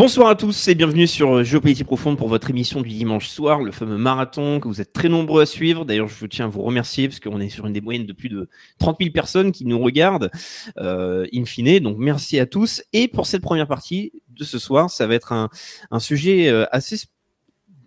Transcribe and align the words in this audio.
Bonsoir 0.00 0.30
à 0.30 0.34
tous 0.34 0.66
et 0.68 0.74
bienvenue 0.74 1.06
sur 1.06 1.44
Géopolitique 1.44 1.84
Profonde 1.84 2.16
pour 2.16 2.28
votre 2.28 2.48
émission 2.48 2.80
du 2.80 2.88
dimanche 2.88 3.28
soir, 3.28 3.60
le 3.60 3.70
fameux 3.70 3.98
marathon 3.98 4.58
que 4.58 4.66
vous 4.66 4.80
êtes 4.80 4.94
très 4.94 5.10
nombreux 5.10 5.42
à 5.42 5.44
suivre. 5.46 5.84
D'ailleurs, 5.84 6.08
je 6.08 6.24
tiens 6.24 6.46
à 6.46 6.48
vous 6.48 6.62
remercier 6.62 7.06
parce 7.06 7.20
qu'on 7.20 7.38
est 7.38 7.50
sur 7.50 7.66
une 7.66 7.74
des 7.74 7.82
moyennes 7.82 8.06
de 8.06 8.14
plus 8.14 8.30
de 8.30 8.48
30 8.78 8.96
000 8.98 9.12
personnes 9.12 9.52
qui 9.52 9.66
nous 9.66 9.78
regardent, 9.78 10.30
euh, 10.78 11.26
in 11.34 11.44
fine. 11.44 11.80
Donc, 11.80 11.98
merci 11.98 12.40
à 12.40 12.46
tous. 12.46 12.82
Et 12.94 13.08
pour 13.08 13.26
cette 13.26 13.42
première 13.42 13.68
partie 13.68 14.10
de 14.30 14.42
ce 14.42 14.58
soir, 14.58 14.88
ça 14.88 15.06
va 15.06 15.14
être 15.14 15.34
un, 15.34 15.50
sujet 15.98 16.48
euh, 16.48 16.64
assez 16.72 16.96
sp- 16.96 17.10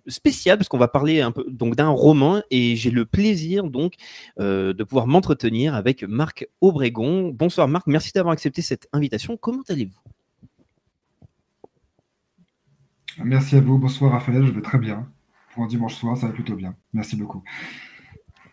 spécial 0.05 0.59
parce 0.59 0.69
qu'on 0.69 0.77
va 0.77 0.87
parler 0.87 1.19
un 1.19 1.31
peu 1.31 1.43
donc 1.49 1.75
d'un 1.75 1.89
roman 1.89 2.43
et 2.51 2.75
j'ai 2.75 2.91
le 2.91 3.05
plaisir 3.05 3.63
donc 3.63 3.95
euh, 4.39 4.71
de 4.73 4.83
pouvoir 4.83 5.07
m'entretenir 5.07 5.73
avec 5.73 6.03
Marc 6.03 6.47
Aubrégon. 6.61 7.29
Bonsoir 7.29 7.67
Marc, 7.67 7.87
merci 7.87 8.11
d'avoir 8.13 8.33
accepté 8.33 8.61
cette 8.61 8.87
invitation. 8.93 9.35
Comment 9.35 9.63
allez-vous? 9.67 10.12
Merci 13.23 13.55
à 13.55 13.61
vous. 13.61 13.77
Bonsoir 13.77 14.11
Raphaël, 14.11 14.45
je 14.45 14.51
vais 14.51 14.61
très 14.61 14.77
bien. 14.77 15.07
Pour 15.53 15.63
un 15.63 15.67
dimanche 15.67 15.95
soir, 15.95 16.17
ça 16.17 16.27
va 16.27 16.33
plutôt 16.33 16.55
bien. 16.55 16.75
Merci 16.93 17.15
beaucoup. 17.15 17.43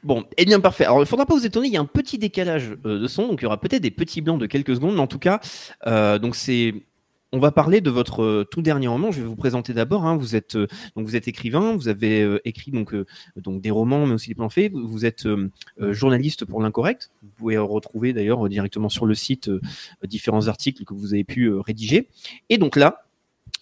Bon, 0.02 0.24
eh 0.36 0.44
bien 0.44 0.60
parfait. 0.60 0.84
Alors 0.84 0.98
il 0.98 1.02
ne 1.02 1.06
faudra 1.06 1.26
pas 1.26 1.34
vous 1.34 1.46
étonner, 1.46 1.68
il 1.68 1.72
y 1.72 1.76
a 1.76 1.80
un 1.80 1.86
petit 1.86 2.18
décalage 2.18 2.76
euh, 2.86 3.00
de 3.00 3.06
son, 3.06 3.28
donc 3.28 3.40
il 3.40 3.44
y 3.44 3.46
aura 3.46 3.60
peut-être 3.60 3.82
des 3.82 3.90
petits 3.90 4.20
blancs 4.22 4.40
de 4.40 4.46
quelques 4.46 4.74
secondes, 4.74 4.94
mais 4.94 5.00
en 5.00 5.06
tout 5.06 5.18
cas, 5.18 5.40
euh, 5.86 6.18
donc 6.18 6.36
c'est, 6.36 6.74
on 7.32 7.38
va 7.38 7.52
parler 7.52 7.82
de 7.82 7.90
votre 7.90 8.22
euh, 8.22 8.44
tout 8.50 8.62
dernier 8.62 8.88
roman. 8.88 9.10
Je 9.12 9.20
vais 9.20 9.26
vous 9.26 9.36
présenter 9.36 9.74
d'abord. 9.74 10.06
hein. 10.06 10.16
Vous 10.16 10.36
êtes 10.36 10.56
donc 10.56 11.06
vous 11.06 11.16
êtes 11.16 11.28
écrivain, 11.28 11.74
vous 11.76 11.88
avez 11.88 12.38
écrit 12.44 12.70
donc 12.70 12.94
donc 13.36 13.60
des 13.60 13.70
romans, 13.70 14.06
mais 14.06 14.14
aussi 14.14 14.28
des 14.28 14.34
plans 14.34 14.48
faits. 14.48 14.72
Vous, 14.72 14.86
vous 14.86 15.04
êtes 15.04 15.28
journaliste 15.78 16.44
pour 16.46 16.62
l'incorrect. 16.62 17.10
Vous 17.22 17.30
pouvez 17.36 17.58
retrouver 17.58 18.12
d'ailleurs 18.12 18.48
directement 18.48 18.88
sur 18.88 19.06
le 19.06 19.14
site 19.14 19.50
différents 20.02 20.48
articles 20.48 20.84
que 20.84 20.94
vous 20.94 21.12
avez 21.14 21.24
pu 21.24 21.50
rédiger. 21.52 22.08
Et 22.48 22.58
donc 22.58 22.76
là. 22.76 23.04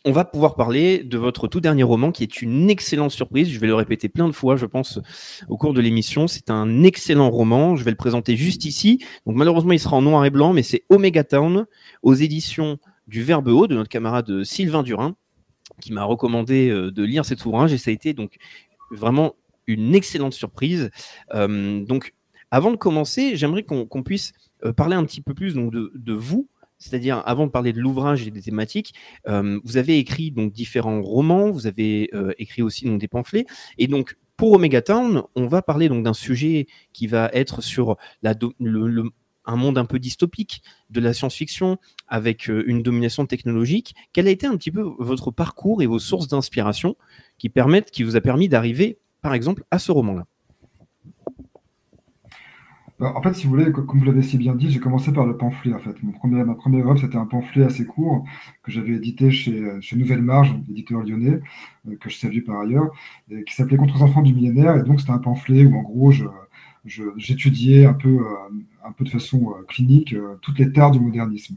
On 0.04 0.12
va 0.12 0.24
pouvoir 0.24 0.54
parler 0.54 1.02
de 1.02 1.18
votre 1.18 1.48
tout 1.48 1.60
dernier 1.60 1.82
roman 1.82 2.12
qui 2.12 2.22
est 2.22 2.40
une 2.40 2.70
excellente 2.70 3.10
surprise. 3.10 3.50
Je 3.50 3.58
vais 3.58 3.66
le 3.66 3.74
répéter 3.74 4.08
plein 4.08 4.28
de 4.28 4.32
fois, 4.32 4.56
je 4.56 4.64
pense, 4.64 5.00
au 5.48 5.56
cours 5.56 5.74
de 5.74 5.80
l'émission. 5.80 6.28
C'est 6.28 6.50
un 6.50 6.84
excellent 6.84 7.30
roman. 7.30 7.76
Je 7.76 7.84
vais 7.84 7.90
le 7.90 7.96
présenter 7.96 8.36
juste 8.36 8.64
ici. 8.64 9.04
Donc 9.26 9.36
malheureusement, 9.36 9.72
il 9.72 9.80
sera 9.80 9.96
en 9.96 10.02
noir 10.02 10.24
et 10.24 10.30
blanc, 10.30 10.52
mais 10.52 10.62
c'est 10.62 10.84
Omega 10.88 11.24
Town 11.24 11.66
aux 12.02 12.14
éditions 12.14 12.78
du 13.08 13.22
Verbe 13.22 13.48
Haut 13.48 13.66
de 13.66 13.74
notre 13.74 13.88
camarade 13.88 14.44
Sylvain 14.44 14.82
Durin 14.82 15.16
qui 15.80 15.92
m'a 15.92 16.04
recommandé 16.04 16.70
euh, 16.70 16.90
de 16.90 17.02
lire 17.02 17.24
cet 17.24 17.44
ouvrage 17.44 17.72
et 17.72 17.78
ça 17.78 17.90
a 17.90 17.94
été 17.94 18.12
donc 18.14 18.36
vraiment 18.90 19.34
une 19.66 19.94
excellente 19.94 20.32
surprise. 20.32 20.90
Euh, 21.34 21.84
donc 21.84 22.14
avant 22.50 22.70
de 22.70 22.76
commencer, 22.76 23.36
j'aimerais 23.36 23.62
qu'on 23.62 24.02
puisse 24.02 24.32
euh, 24.64 24.72
parler 24.72 24.96
un 24.96 25.04
petit 25.04 25.20
peu 25.20 25.34
plus 25.34 25.54
donc, 25.54 25.72
de 25.72 26.12
vous. 26.12 26.48
C'est-à-dire, 26.78 27.22
avant 27.26 27.46
de 27.46 27.50
parler 27.50 27.72
de 27.72 27.80
l'ouvrage 27.80 28.26
et 28.26 28.30
des 28.30 28.42
thématiques, 28.42 28.94
euh, 29.28 29.60
vous 29.64 29.76
avez 29.76 29.98
écrit 29.98 30.30
donc 30.30 30.52
différents 30.52 31.02
romans, 31.02 31.50
vous 31.50 31.66
avez 31.66 32.10
euh, 32.14 32.32
écrit 32.38 32.62
aussi 32.62 32.88
des 32.96 33.08
pamphlets, 33.08 33.46
et 33.78 33.86
donc 33.86 34.16
pour 34.36 34.52
Omega 34.52 34.80
Town, 34.80 35.24
on 35.34 35.48
va 35.48 35.62
parler 35.62 35.88
donc 35.88 36.04
d'un 36.04 36.14
sujet 36.14 36.68
qui 36.92 37.08
va 37.08 37.28
être 37.32 37.60
sur 37.60 37.96
un 39.48 39.56
monde 39.56 39.78
un 39.78 39.84
peu 39.84 39.98
dystopique 39.98 40.62
de 40.90 41.00
la 41.00 41.12
science-fiction 41.12 41.78
avec 42.06 42.48
euh, 42.48 42.62
une 42.68 42.82
domination 42.82 43.26
technologique. 43.26 43.96
Quel 44.12 44.28
a 44.28 44.30
été 44.30 44.46
un 44.46 44.56
petit 44.56 44.70
peu 44.70 44.82
votre 45.00 45.32
parcours 45.32 45.82
et 45.82 45.86
vos 45.86 45.98
sources 45.98 46.28
d'inspiration 46.28 46.96
qui 47.38 47.48
permettent, 47.48 47.90
qui 47.90 48.04
vous 48.04 48.14
a 48.14 48.20
permis 48.20 48.48
d'arriver, 48.48 48.98
par 49.22 49.34
exemple, 49.34 49.64
à 49.72 49.80
ce 49.80 49.90
roman-là? 49.90 50.26
Alors, 53.00 53.16
en 53.16 53.22
fait, 53.22 53.32
si 53.34 53.44
vous 53.46 53.50
voulez, 53.50 53.70
co- 53.70 53.82
comme 53.82 54.00
vous 54.00 54.04
l'avez 54.06 54.22
si 54.22 54.38
bien 54.38 54.54
dit, 54.56 54.70
j'ai 54.70 54.80
commencé 54.80 55.12
par 55.12 55.24
le 55.26 55.36
pamphlet. 55.36 55.72
En 55.72 55.78
fait, 55.78 56.02
Mon 56.02 56.10
premier, 56.12 56.42
ma 56.44 56.54
première 56.54 56.86
œuvre, 56.88 56.98
c'était 57.00 57.16
un 57.16 57.26
pamphlet 57.26 57.64
assez 57.64 57.86
court 57.86 58.24
que 58.64 58.72
j'avais 58.72 58.92
édité 58.94 59.30
chez, 59.30 59.62
chez 59.80 59.96
Nouvelle 59.96 60.22
Marge, 60.22 60.54
éditeur 60.68 61.02
lyonnais, 61.02 61.40
euh, 61.88 61.96
que 61.96 62.10
je 62.10 62.16
salue 62.16 62.42
par 62.44 62.60
ailleurs, 62.60 62.90
et 63.30 63.44
qui 63.44 63.54
s'appelait 63.54 63.76
Contre 63.76 63.94
les 63.96 64.02
enfants 64.02 64.22
du 64.22 64.34
millénaire. 64.34 64.76
Et 64.76 64.82
donc, 64.82 64.98
c'était 65.00 65.12
un 65.12 65.18
pamphlet 65.18 65.64
où, 65.64 65.76
en 65.78 65.82
gros, 65.82 66.10
je, 66.10 66.24
je- 66.84 67.02
j'étudiais 67.16 67.86
un 67.86 67.92
peu, 67.94 68.08
euh, 68.08 68.24
un 68.84 68.90
peu 68.92 69.04
de 69.04 69.10
façon 69.10 69.50
euh, 69.52 69.62
clinique 69.68 70.14
toutes 70.42 70.58
les 70.58 70.72
tares 70.72 70.90
du 70.90 70.98
modernisme. 71.00 71.56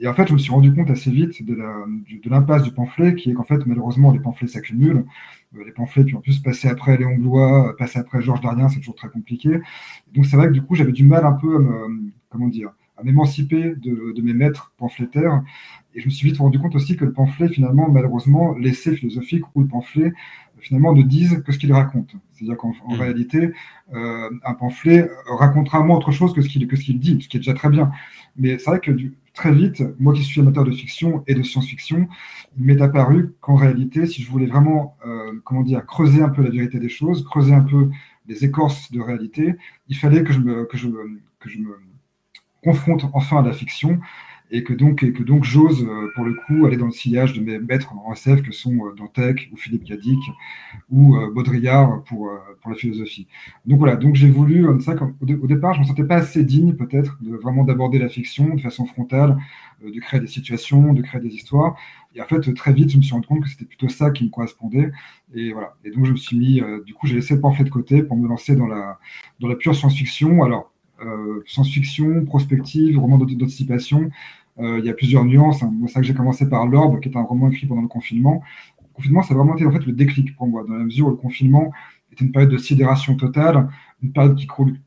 Et 0.00 0.08
en 0.08 0.14
fait, 0.14 0.26
je 0.28 0.32
me 0.34 0.38
suis 0.38 0.52
rendu 0.52 0.72
compte 0.74 0.90
assez 0.90 1.10
vite 1.10 1.44
de, 1.44 1.54
la, 1.54 1.84
de 1.86 2.30
l'impasse 2.30 2.62
du 2.64 2.72
pamphlet, 2.72 3.14
qui 3.14 3.30
est 3.30 3.34
qu'en 3.34 3.44
fait, 3.44 3.64
malheureusement, 3.66 4.12
les 4.12 4.20
pamphlets 4.20 4.48
s'accumulent. 4.48 5.04
Euh, 5.56 5.64
Les 5.64 5.72
pamphlets, 5.72 6.04
puis 6.04 6.16
en 6.16 6.20
plus, 6.20 6.38
passer 6.40 6.68
après 6.68 6.96
Léon 6.96 7.16
Blois, 7.16 7.70
euh, 7.70 7.72
passer 7.76 7.98
après 7.98 8.22
Georges 8.22 8.40
Darien, 8.40 8.68
c'est 8.68 8.78
toujours 8.80 8.94
très 8.96 9.08
compliqué. 9.08 9.60
Donc 10.12 10.26
c'est 10.26 10.36
vrai 10.36 10.48
que 10.48 10.52
du 10.52 10.62
coup, 10.62 10.74
j'avais 10.74 10.92
du 10.92 11.04
mal 11.04 11.24
un 11.24 11.32
peu 11.32 11.56
à 11.56 11.58
me, 11.58 12.12
comment 12.28 12.48
dire, 12.48 12.70
à 12.96 13.02
m'émanciper 13.02 13.74
de, 13.76 14.12
de 14.14 14.22
mes 14.22 14.32
maîtres 14.34 14.72
pamphlétaires. 14.78 15.42
Et 15.94 16.00
je 16.00 16.06
me 16.06 16.10
suis 16.10 16.28
vite 16.28 16.38
rendu 16.38 16.58
compte 16.58 16.74
aussi 16.74 16.96
que 16.96 17.04
le 17.04 17.12
pamphlet, 17.12 17.48
finalement, 17.48 17.88
malheureusement, 17.90 18.54
l'essai 18.58 18.96
philosophique 18.96 19.44
ou 19.54 19.62
le 19.62 19.68
pamphlet, 19.68 20.12
finalement, 20.58 20.92
ne 20.92 21.02
disent 21.02 21.42
que 21.44 21.52
ce 21.52 21.58
qu'il 21.58 21.72
raconte. 21.72 22.14
C'est-à-dire 22.32 22.56
qu'en 22.56 22.72
en 22.86 22.94
Mm. 22.94 23.00
réalité, 23.00 23.50
euh, 23.94 24.30
un 24.44 24.54
pamphlet 24.54 25.08
racontera 25.26 25.82
moins 25.84 25.96
autre 25.96 26.10
chose 26.12 26.32
que 26.34 26.40
ce 26.42 26.48
qu'il 26.48 26.66
que 26.66 26.76
ce 26.76 26.84
qu'il 26.84 26.98
dit, 26.98 27.20
ce 27.20 27.28
qui 27.28 27.36
est 27.36 27.40
déjà 27.40 27.54
très 27.54 27.68
bien. 27.68 27.90
Mais 28.36 28.58
c'est 28.58 28.70
vrai 28.70 28.80
que 28.80 28.90
très 29.32 29.52
vite, 29.52 29.82
moi 29.98 30.12
qui 30.12 30.22
suis 30.22 30.40
amateur 30.40 30.64
de 30.64 30.70
fiction 30.70 31.24
et 31.26 31.34
de 31.34 31.42
science-fiction, 31.42 32.08
il 32.56 32.64
m'est 32.64 32.80
apparu 32.80 33.34
qu'en 33.40 33.56
réalité, 33.56 34.06
si 34.06 34.22
je 34.22 34.30
voulais 34.30 34.46
vraiment, 34.46 34.96
euh, 35.06 35.62
dire, 35.62 35.84
creuser 35.86 36.22
un 36.22 36.28
peu 36.28 36.42
la 36.42 36.50
vérité 36.50 36.78
des 36.78 36.88
choses, 36.88 37.24
creuser 37.24 37.52
un 37.52 37.62
peu 37.62 37.90
les 38.26 38.44
écorces 38.44 38.90
de 38.92 39.00
réalité, 39.00 39.54
il 39.88 39.96
fallait 39.96 40.22
que 40.22 40.32
je 40.32 40.40
me 40.40 40.68
confronte 42.62 43.04
enfin 43.12 43.40
à 43.40 43.42
la 43.42 43.52
fiction 43.52 44.00
et 44.56 44.62
que 44.64 44.72
donc, 44.72 45.02
et 45.02 45.12
que 45.12 45.22
donc 45.24 45.44
j'ose, 45.44 45.82
euh, 45.84 46.10
pour 46.14 46.24
le 46.24 46.34
coup, 46.34 46.66
aller 46.66 46.76
dans 46.76 46.86
le 46.86 46.92
sillage 46.92 47.34
de 47.34 47.40
mes 47.42 47.58
maîtres 47.58 47.92
en 47.94 48.12
SF 48.12 48.42
que 48.42 48.52
sont 48.52 48.86
euh, 48.86 48.94
Dantec 48.96 49.50
ou 49.52 49.56
Philippe 49.56 49.84
Cadic 49.84 50.20
ou 50.90 51.16
euh, 51.16 51.30
Baudrillard 51.30 52.02
pour, 52.04 52.30
pour 52.60 52.70
la 52.70 52.76
philosophie. 52.76 53.26
Donc 53.66 53.78
voilà, 53.78 53.96
donc 53.96 54.14
j'ai 54.14 54.30
voulu, 54.30 54.66
ça, 54.80 54.94
au, 55.20 55.26
dé- 55.26 55.34
au 55.36 55.46
départ, 55.46 55.74
je 55.74 55.80
ne 55.80 55.84
me 55.84 55.88
sentais 55.88 56.04
pas 56.04 56.16
assez 56.16 56.44
digne 56.44 56.74
peut-être 56.74 57.18
de 57.22 57.36
vraiment 57.36 57.64
d'aborder 57.64 57.98
la 57.98 58.08
fiction 58.08 58.54
de 58.54 58.60
façon 58.60 58.86
frontale, 58.86 59.38
de 59.84 60.00
créer 60.00 60.20
des 60.20 60.26
situations, 60.26 60.92
de 60.92 61.02
créer 61.02 61.20
des 61.20 61.34
histoires. 61.34 61.76
Et 62.14 62.20
en 62.22 62.26
fait, 62.26 62.54
très 62.54 62.72
vite, 62.72 62.90
je 62.90 62.96
me 62.98 63.02
suis 63.02 63.12
rendu 63.12 63.26
compte 63.26 63.42
que 63.42 63.48
c'était 63.48 63.64
plutôt 63.64 63.88
ça 63.88 64.10
qui 64.10 64.24
me 64.24 64.30
correspondait. 64.30 64.90
Et 65.34 65.52
voilà. 65.52 65.74
Et 65.84 65.90
donc, 65.90 66.04
je 66.06 66.12
me 66.12 66.16
suis 66.16 66.38
mis, 66.38 66.62
du 66.86 66.94
coup, 66.94 67.06
j'ai 67.06 67.16
laissé 67.16 67.34
le 67.34 67.64
de 67.64 67.70
côté 67.70 68.02
pour 68.02 68.16
me 68.16 68.28
lancer 68.28 68.54
dans 68.56 68.66
la, 68.66 68.98
dans 69.40 69.48
la 69.48 69.56
pure 69.56 69.74
science-fiction. 69.74 70.42
Alors, 70.44 70.70
science-fiction, 71.46 72.24
prospective, 72.24 72.98
roman 72.98 73.18
d'anticipation. 73.18 74.10
Euh, 74.58 74.78
il 74.78 74.84
y 74.84 74.90
a 74.90 74.94
plusieurs 74.94 75.24
nuances. 75.24 75.62
hein. 75.62 75.70
Moi, 75.72 75.88
vrai 75.88 76.00
que 76.00 76.06
j'ai 76.06 76.14
commencé 76.14 76.48
par 76.48 76.66
L'Orbe, 76.66 77.00
qui 77.00 77.08
est 77.08 77.16
un 77.16 77.22
roman 77.22 77.50
écrit 77.50 77.66
pendant 77.66 77.82
le 77.82 77.88
confinement. 77.88 78.42
Le 78.80 78.88
confinement, 78.94 79.22
ça 79.22 79.34
a 79.34 79.36
vraiment 79.36 79.56
été 79.56 79.66
en 79.66 79.72
fait 79.72 79.84
le 79.86 79.92
déclic 79.92 80.36
pour 80.36 80.46
moi, 80.46 80.64
dans 80.66 80.74
la 80.74 80.84
mesure 80.84 81.06
où 81.08 81.10
le 81.10 81.16
confinement 81.16 81.72
était 82.12 82.24
une 82.24 82.32
période 82.32 82.50
de 82.50 82.58
sidération 82.58 83.16
totale, 83.16 83.68
une 84.02 84.12
période 84.12 84.36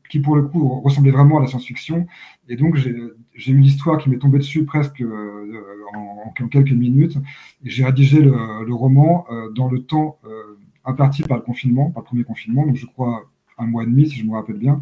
qui, 0.08 0.20
pour 0.20 0.36
le 0.36 0.42
coup, 0.42 0.66
ressemblait 0.80 1.10
vraiment 1.10 1.38
à 1.38 1.40
la 1.42 1.46
science-fiction. 1.46 2.06
Et 2.48 2.56
donc, 2.56 2.76
j'ai 2.76 3.52
eu 3.52 3.58
l'histoire 3.58 3.98
qui 3.98 4.08
m'est 4.08 4.18
tombée 4.18 4.38
dessus 4.38 4.64
presque 4.64 5.02
euh, 5.02 5.62
en, 5.94 6.32
en 6.42 6.48
quelques 6.48 6.72
minutes. 6.72 7.18
J'ai 7.64 7.84
rédigé 7.84 8.22
le, 8.22 8.72
roman 8.72 9.26
euh, 9.30 9.50
dans 9.50 9.68
le 9.68 9.82
temps 9.82 10.18
euh, 10.24 10.56
imparti 10.84 11.22
par 11.22 11.36
le 11.36 11.42
confinement, 11.42 11.90
par 11.90 12.02
le 12.02 12.06
premier 12.06 12.24
confinement, 12.24 12.64
donc 12.66 12.76
je 12.76 12.86
crois 12.86 13.24
un 13.58 13.66
mois 13.66 13.82
et 13.82 13.86
demi, 13.86 14.08
si 14.08 14.16
je 14.16 14.24
me 14.24 14.32
rappelle 14.32 14.56
bien. 14.56 14.80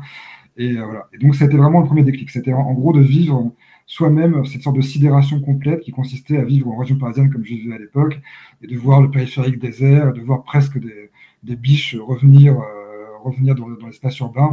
Et, 0.56 0.76
euh, 0.76 0.84
voilà. 0.84 1.08
et 1.12 1.18
donc, 1.18 1.34
c'était 1.34 1.56
vraiment 1.56 1.80
le 1.80 1.86
premier 1.86 2.02
déclic. 2.04 2.30
C'était 2.30 2.52
en 2.52 2.72
gros 2.74 2.92
de 2.92 3.00
vivre 3.00 3.52
soi-même 3.86 4.44
cette 4.44 4.62
sorte 4.62 4.76
de 4.76 4.82
sidération 4.82 5.40
complète 5.40 5.80
qui 5.80 5.92
consistait 5.92 6.38
à 6.38 6.44
vivre 6.44 6.68
en 6.70 6.76
région 6.76 6.96
parisienne 6.96 7.30
comme 7.32 7.44
je 7.44 7.54
vivais 7.54 7.74
à 7.74 7.78
l'époque, 7.78 8.20
et 8.62 8.66
de 8.66 8.76
voir 8.76 9.00
le 9.00 9.10
périphérique 9.10 9.58
désert, 9.58 10.12
de 10.12 10.20
voir 10.20 10.42
presque 10.42 10.78
des, 10.78 11.56
biches 11.56 11.96
revenir, 11.96 12.58
euh, 12.58 13.18
revenir 13.22 13.54
dans, 13.54 13.68
le- 13.68 13.76
dans 13.76 13.86
l'espace 13.86 14.18
urbain. 14.18 14.52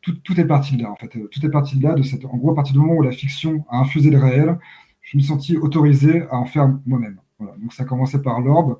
Tout, 0.00 0.14
tout, 0.24 0.38
est 0.40 0.46
parti 0.46 0.76
de 0.76 0.82
là, 0.82 0.90
en 0.90 0.96
fait. 0.96 1.08
Tout 1.08 1.46
est 1.46 1.50
parti 1.50 1.78
de 1.78 1.82
là, 1.84 1.94
de 1.94 2.02
cette, 2.02 2.24
en 2.24 2.36
gros, 2.36 2.52
à 2.52 2.54
partir 2.54 2.74
du 2.74 2.80
moment 2.80 2.94
où 2.94 3.02
la 3.02 3.12
fiction 3.12 3.64
a 3.70 3.78
infusé 3.78 4.10
le 4.10 4.18
réel, 4.18 4.58
je 5.02 5.16
me 5.16 5.22
suis 5.22 5.28
senti 5.28 5.56
autorisé 5.56 6.22
à 6.30 6.36
en 6.36 6.44
faire 6.44 6.68
moi-même. 6.86 7.18
Donc 7.40 7.72
ça 7.72 7.82
a 7.84 7.86
commencé 7.86 8.20
par 8.22 8.40
l'orbe. 8.40 8.78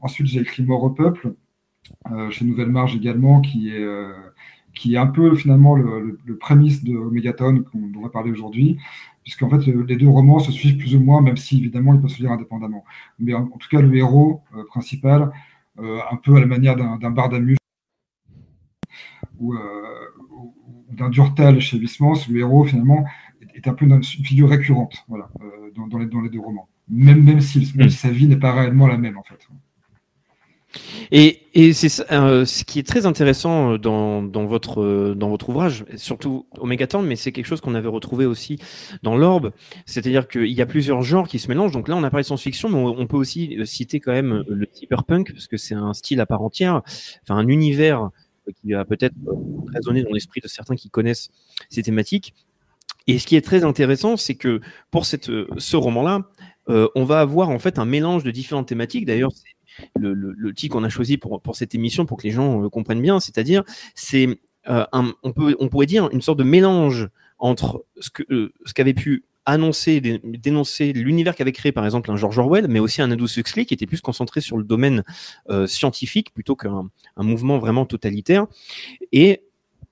Ensuite, 0.00 0.26
j'ai 0.26 0.40
écrit 0.40 0.62
Mort 0.64 0.82
au 0.82 0.90
peuple, 0.90 1.34
euh, 2.10 2.30
chez 2.30 2.44
Nouvelle 2.44 2.70
Marge 2.70 2.96
également, 2.96 3.40
qui 3.40 3.70
est, 3.70 3.82
euh, 3.82 4.12
qui 4.74 4.94
est 4.94 4.98
un 4.98 5.06
peu 5.06 5.34
finalement 5.34 5.74
le, 5.74 6.18
prémisse 6.38 6.82
de 6.84 6.96
Omegaton 6.96 7.64
dont 7.74 7.98
on 7.98 8.02
va 8.02 8.08
parler 8.08 8.30
aujourd'hui, 8.30 8.78
puisqu'en 9.22 9.50
fait 9.50 9.66
les 9.66 9.96
deux 9.96 10.08
romans 10.08 10.38
se 10.38 10.52
suivent 10.52 10.76
plus 10.76 10.94
ou 10.94 11.00
moins, 11.00 11.20
même 11.20 11.36
si 11.36 11.58
évidemment 11.58 11.94
ils 11.94 12.00
peuvent 12.00 12.10
se 12.10 12.20
lire 12.20 12.32
indépendamment. 12.32 12.84
Mais 13.18 13.34
en, 13.34 13.46
tout 13.46 13.68
cas, 13.70 13.80
le 13.80 13.94
héros 13.94 14.42
euh, 14.56 14.64
principal, 14.64 15.30
euh, 15.78 16.00
un 16.10 16.16
peu 16.16 16.36
à 16.36 16.40
la 16.40 16.46
manière 16.46 16.76
d'un 16.76 17.10
Bardamus 17.10 17.56
ou, 19.38 19.54
euh, 19.54 19.58
ou 20.30 20.54
d'un 20.92 21.08
Durtal 21.08 21.60
chez 21.60 21.78
Huysmans, 21.78 22.26
le 22.28 22.40
héros 22.40 22.64
finalement 22.64 23.04
est 23.54 23.68
un 23.68 23.74
peu 23.74 23.84
une 23.84 24.02
figure 24.02 24.48
récurrente 24.48 25.04
dans, 25.08 25.98
les, 25.98 26.06
deux 26.06 26.40
romans, 26.40 26.68
même 26.88 27.40
si 27.40 27.64
sa 27.90 28.10
vie 28.10 28.26
n'est 28.26 28.36
pas 28.36 28.52
réellement 28.52 28.86
la 28.86 28.98
même 28.98 29.16
en 29.16 29.22
fait. 29.22 29.48
Et, 31.10 31.72
c'est 31.72 32.12
euh, 32.12 32.44
ce 32.44 32.64
qui 32.64 32.78
est 32.78 32.86
très 32.86 33.06
intéressant 33.06 33.76
dans, 33.76 34.22
dans, 34.22 34.46
votre, 34.46 35.14
dans 35.14 35.28
votre 35.28 35.48
ouvrage, 35.48 35.84
surtout 35.96 36.46
Omegaton, 36.58 37.02
mais 37.02 37.16
c'est 37.16 37.32
quelque 37.32 37.46
chose 37.46 37.60
qu'on 37.60 37.74
avait 37.74 37.88
retrouvé 37.88 38.26
aussi 38.26 38.58
dans 39.02 39.16
l'Orbe, 39.16 39.52
c'est-à-dire 39.84 40.28
qu'il 40.28 40.52
y 40.52 40.62
a 40.62 40.66
plusieurs 40.66 41.02
genres 41.02 41.26
qui 41.26 41.38
se 41.38 41.48
mélangent. 41.48 41.72
Donc 41.72 41.88
là, 41.88 41.96
on 41.96 42.04
a 42.04 42.10
parlé 42.10 42.22
de 42.22 42.26
science-fiction, 42.26 42.68
mais 42.68 42.76
on 42.76 43.06
peut 43.06 43.16
aussi 43.16 43.58
citer 43.64 43.98
quand 43.98 44.12
même 44.12 44.44
le 44.48 44.68
cyberpunk, 44.72 45.32
parce 45.32 45.48
que 45.48 45.56
c'est 45.56 45.74
un 45.74 45.92
style 45.92 46.20
à 46.20 46.26
part 46.26 46.42
entière, 46.42 46.82
enfin 47.22 47.36
un 47.36 47.48
univers 47.48 48.10
qui 48.62 48.72
va 48.72 48.84
peut-être 48.84 49.14
résonner 49.72 50.02
dans 50.02 50.12
l'esprit 50.12 50.40
de 50.40 50.48
certains 50.48 50.76
qui 50.76 50.90
connaissent 50.90 51.30
ces 51.68 51.82
thématiques. 51.82 52.34
Et 53.06 53.18
ce 53.18 53.26
qui 53.26 53.36
est 53.36 53.40
très 53.40 53.64
intéressant, 53.64 54.16
c'est 54.16 54.34
que 54.34 54.60
pour 54.90 55.04
ce 55.06 55.76
roman-là, 55.76 56.28
euh, 56.68 56.88
on 56.94 57.04
va 57.04 57.20
avoir 57.20 57.48
en 57.48 57.58
fait 57.58 57.78
un 57.78 57.84
mélange 57.84 58.22
de 58.22 58.30
différentes 58.30 58.68
thématiques. 58.68 59.06
D'ailleurs, 59.06 59.32
c'est 59.34 59.54
le, 59.98 60.54
titre 60.54 60.74
qu'on 60.76 60.84
a 60.84 60.88
choisi 60.88 61.16
pour, 61.16 61.40
cette 61.54 61.74
émission 61.74 62.06
pour 62.06 62.18
que 62.18 62.24
les 62.24 62.30
gens 62.30 62.64
euh, 62.64 62.68
comprennent 62.68 63.02
bien, 63.02 63.20
c'est-à-dire 63.20 63.62
c'est 63.94 64.40
euh, 64.68 64.84
on, 64.92 65.14
on 65.22 65.68
pourrait 65.68 65.86
dire 65.86 66.08
une 66.12 66.20
sorte 66.20 66.38
de 66.38 66.44
mélange 66.44 67.08
entre 67.38 67.84
ce 67.98 68.10
que 68.10 68.22
euh, 68.30 68.52
ce 68.66 68.74
qu'avait 68.74 68.94
pu 68.94 69.24
annoncer, 69.46 70.00
dé, 70.00 70.20
dénoncer 70.22 70.92
l'univers 70.92 71.34
qu'avait 71.34 71.52
créé 71.52 71.72
par 71.72 71.84
exemple 71.84 72.10
un 72.10 72.16
George 72.16 72.38
Orwell, 72.38 72.68
mais 72.68 72.78
aussi 72.78 73.00
un 73.00 73.10
Aldous 73.10 73.38
Huxley 73.38 73.64
qui 73.64 73.74
était 73.74 73.86
plus 73.86 74.02
concentré 74.02 74.40
sur 74.40 74.58
le 74.58 74.64
domaine 74.64 75.02
scientifique 75.66 76.32
plutôt 76.34 76.54
qu'un 76.56 76.90
un 77.16 77.22
mouvement 77.22 77.58
vraiment 77.58 77.86
totalitaire. 77.86 78.46
Et 79.12 79.42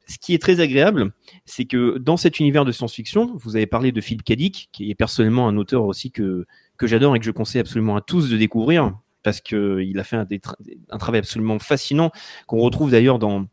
ce 0.09 0.17
qui 0.19 0.35
est 0.35 0.39
très 0.39 0.61
agréable, 0.61 1.13
c'est 1.45 1.67
que 1.67 1.99
dans 1.99 2.17
cet 2.17 2.41
univers 2.41 2.65
de 2.65 2.73
science-fiction, 2.73 3.37
vous 3.37 3.57
avez 3.57 3.67
parlé 3.67 3.93
de 3.93 4.01
Philip 4.01 4.23
K. 4.23 4.33
Dick, 4.33 4.69
qui 4.73 4.91
est 4.91 4.95
personnellement 4.95 5.49
un 5.49 5.57
auteur 5.57 5.85
aussi 5.85 6.11
que, 6.11 6.47
que 6.79 6.87
j'adore 6.87 7.15
et 7.15 7.19
que 7.19 7.27
je 7.27 7.31
conseille 7.31 7.61
absolument 7.61 7.97
à 7.97 8.01
tous 8.01 8.31
de 8.31 8.37
découvrir, 8.37 8.95
parce 9.29 9.43
qu'il 9.43 9.99
a 9.99 10.05
fait 10.05 10.17
un, 10.17 10.25
tra 10.25 10.57
un, 10.89 10.97
travail 10.97 11.19
absolument 11.19 11.59
fascinant, 11.59 12.11
qu'on 12.47 12.61
retrouve 12.61 12.91
d'ailleurs 12.91 13.19
dans, 13.19 13.47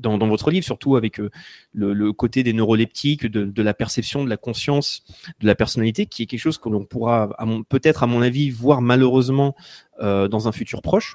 votre 0.00 0.50
livre, 0.50 0.64
surtout 0.64 0.96
avec 0.96 1.20
euh, 1.20 1.28
le, 1.74 2.12
côté 2.14 2.42
des 2.42 2.54
neuroleptiques, 2.54 3.26
de, 3.26 3.44
de, 3.44 3.62
la 3.62 3.74
perception, 3.74 4.24
de 4.24 4.30
la 4.30 4.38
conscience, 4.38 5.04
de 5.40 5.46
la 5.46 5.54
personnalité, 5.54 6.06
qui 6.06 6.22
est 6.22 6.26
quelque 6.26 6.40
chose 6.40 6.56
que 6.56 6.70
l'on 6.70 6.86
pourra 6.86 7.28
peut-être, 7.68 8.02
à 8.02 8.06
mon 8.06 8.22
avis, 8.22 8.48
voir 8.48 8.80
malheureusement 8.80 9.54
euh, 10.00 10.28
dans 10.28 10.48
un 10.48 10.52
futur 10.52 10.80
proche. 10.80 11.14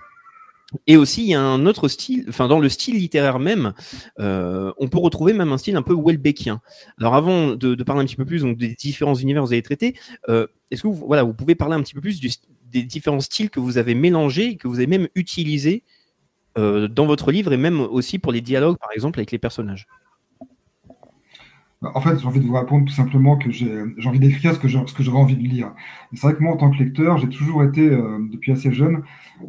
Et 0.86 0.98
aussi, 0.98 1.24
il 1.24 1.30
y 1.30 1.34
a 1.34 1.42
un 1.42 1.66
autre 1.66 1.88
style, 1.88 2.25
enfin 2.28 2.48
dans 2.48 2.60
le 2.60 2.68
style 2.68 2.98
littéraire 2.98 3.40
même, 3.40 3.74
euh, 4.19 4.74
on 4.78 4.90
peut 4.90 4.98
retrouver 4.98 5.31
même 5.31 5.54
un 5.54 5.58
style 5.58 5.78
un 5.78 5.81
peu 5.81 5.96
Welbeckien. 5.96 6.62
Alors 7.00 7.16
avant 7.16 7.56
de, 7.56 7.81
parler 7.84 8.02
un 8.02 8.06
petit 8.06 8.18
peu 8.18 8.25
plus 8.25 8.44
des 8.44 8.75
différents 8.75 9.16
univers 9.16 9.44
que 9.44 9.48
vous 9.48 9.54
avez 9.54 9.62
traités, 9.62 9.98
euh, 10.28 10.46
est-ce 10.69 10.84
que 10.84 10.88
vous, 10.88 11.06
voilà, 11.08 11.24
vous 11.24 11.34
pouvez 11.34 11.56
parler 11.56 11.75
un 11.75 11.81
petit 11.81 11.94
peu 11.94 12.02
plus 12.02 12.19
des 12.19 12.84
différents 12.84 13.22
styles 13.22 13.50
que 13.50 13.62
vous 13.62 13.78
avez 13.78 13.96
mélangés 13.96 14.58
que 14.58 14.68
vous 14.68 14.75
avez 14.75 14.88
même 14.88 15.08
utilisés 15.16 15.84
euh, 16.58 16.90
dans 16.90 17.06
votre 17.06 17.31
livre 17.31 17.54
et 17.54 17.58
même 17.58 17.80
aussi 17.80 18.20
pour 18.20 18.34
les 18.34 18.42
dialogues, 18.42 18.78
par 18.78 18.92
exemple, 18.92 19.20
avec 19.20 19.31
les 19.31 19.40
personnages? 19.40 19.88
En 21.83 22.01
fait, 22.01 22.19
j'ai 22.19 22.25
envie 22.25 22.39
de 22.39 22.45
vous 22.45 22.56
répondre 22.56 22.85
tout 22.85 22.94
simplement 22.94 23.38
que 23.38 23.51
j'ai 23.51 23.85
envie 24.06 24.19
d'écrire 24.19 24.56
ce 24.56 24.59
que 24.59 24.68
j'aurais 24.68 25.19
envie 25.19 25.38
de 25.38 25.44
lire. 25.44 25.74
C'est 26.13 26.21
vrai 26.21 26.33
que 26.35 26.41
moi, 26.41 26.53
en 26.53 26.57
tant 26.57 26.71
que 26.71 26.77
lecteur, 26.77 27.18
j'ai 27.19 27.29
toujours 27.29 27.63
été, 27.63 27.81
euh, 27.88 28.18
depuis 28.31 28.51
assez 28.51 28.71
jeune, 28.74 29.03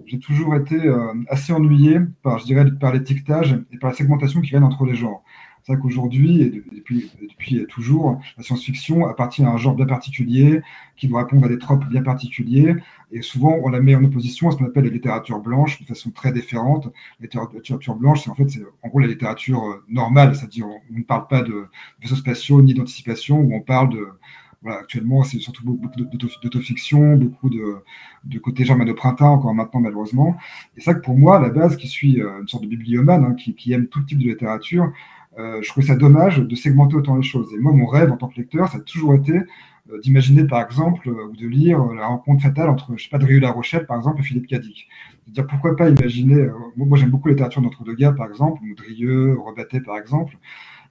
j'ai 0.06 0.18
toujours 0.18 0.54
été 0.54 0.76
euh, 0.76 1.14
assez 1.28 1.52
ennuyé 1.54 2.00
par, 2.22 2.38
je 2.38 2.44
dirais, 2.44 2.66
par 2.78 2.92
l'étiquetage 2.92 3.58
et 3.72 3.78
par 3.78 3.90
la 3.90 3.96
segmentation 3.96 4.42
qui 4.42 4.52
règne 4.54 4.64
entre 4.64 4.84
les 4.84 4.94
genres. 4.94 5.24
C'est 5.68 5.74
vrai 5.74 5.82
qu'aujourd'hui, 5.82 6.40
et 6.40 6.48
depuis, 6.48 7.66
toujours, 7.68 8.18
la 8.38 8.42
science-fiction 8.42 9.06
appartient 9.06 9.44
à 9.44 9.50
un 9.50 9.58
genre 9.58 9.74
bien 9.74 9.84
particulier, 9.84 10.62
qui 10.96 11.08
doit 11.08 11.24
répondre 11.24 11.44
à 11.44 11.48
des 11.50 11.58
tropes 11.58 11.84
bien 11.90 12.02
particuliers, 12.02 12.74
et 13.12 13.20
souvent 13.20 13.58
on 13.62 13.68
la 13.68 13.78
met 13.78 13.94
en 13.94 14.02
opposition 14.02 14.48
à 14.48 14.52
ce 14.52 14.56
qu'on 14.56 14.64
appelle 14.64 14.84
la 14.84 14.90
littérature 14.90 15.38
blanche, 15.40 15.78
de 15.82 15.86
façon 15.86 16.10
très 16.10 16.32
différente. 16.32 16.86
La 17.20 17.24
littérature 17.24 17.96
blanche, 17.96 18.22
c'est 18.24 18.30
en 18.30 18.34
fait, 18.34 18.48
en 18.82 18.88
gros 18.88 19.00
la 19.00 19.08
littérature 19.08 19.62
euh, 19.62 19.84
normale, 19.90 20.34
c'est-à-dire 20.34 20.66
on 20.66 20.80
ne 20.90 21.02
parle 21.02 21.26
pas 21.26 21.42
de 21.42 21.66
vaisseaux 22.00 22.16
spatiaux 22.16 22.62
ni 22.62 22.72
d'anticipation, 22.72 23.38
où 23.38 23.54
on 23.54 23.60
parle 23.60 23.90
de, 23.90 24.08
voilà, 24.62 24.78
actuellement, 24.78 25.22
c'est 25.22 25.38
surtout 25.38 25.64
beaucoup 25.64 25.88
d'autofiction, 26.42 27.16
beaucoup 27.16 27.48
de, 27.48 28.38
côté 28.38 28.64
germain 28.64 28.84
de 28.84 28.92
printemps, 28.92 29.34
encore 29.34 29.54
maintenant 29.54 29.80
malheureusement. 29.80 30.36
Et 30.76 30.80
ça 30.80 30.94
que 30.94 31.00
pour 31.00 31.16
moi, 31.16 31.36
à 31.36 31.40
la 31.40 31.50
base, 31.50 31.76
qui 31.76 31.86
suis 31.86 32.20
euh, 32.20 32.40
une 32.40 32.48
sorte 32.48 32.64
de 32.64 32.68
bibliomane, 32.68 33.24
hein, 33.24 33.34
qui, 33.34 33.72
aime 33.72 33.86
tout 33.86 34.00
type 34.02 34.18
de 34.18 34.24
littérature, 34.24 34.92
euh, 35.38 35.60
je 35.62 35.68
trouvais 35.68 35.86
ça 35.86 35.94
dommage 35.94 36.38
de 36.38 36.54
segmenter 36.56 36.96
autant 36.96 37.16
les 37.16 37.22
choses. 37.22 37.52
Et 37.54 37.58
moi, 37.58 37.72
mon 37.72 37.86
rêve 37.86 38.10
en 38.10 38.16
tant 38.16 38.28
que 38.28 38.36
lecteur, 38.36 38.68
ça 38.68 38.78
a 38.78 38.80
toujours 38.80 39.14
été 39.14 39.32
euh, 39.32 40.00
d'imaginer, 40.02 40.44
par 40.44 40.62
exemple, 40.62 41.08
euh, 41.08 41.28
ou 41.30 41.36
de 41.36 41.46
lire 41.46 41.84
la 41.94 42.06
rencontre 42.06 42.42
fatale 42.42 42.68
entre, 42.68 42.96
je 42.96 43.04
sais 43.04 43.10
pas, 43.10 43.18
Drieu 43.18 43.38
La 43.38 43.50
Rochelle, 43.50 43.86
par 43.86 43.96
exemple, 43.96 44.20
et 44.20 44.24
Philippe 44.24 44.48
Cadic. 44.48 44.88
Pourquoi 45.48 45.76
pas 45.76 45.90
imaginer, 45.90 46.48
moi, 46.76 46.98
j'aime 46.98 47.10
beaucoup 47.10 47.28
la 47.28 47.34
littérature 47.34 47.62
d'entre-deux-guerres, 47.62 48.16
par 48.16 48.28
exemple, 48.28 48.62
ou 48.62 48.74
Drieu, 48.74 49.38
par 49.84 49.98
exemple. 49.98 50.36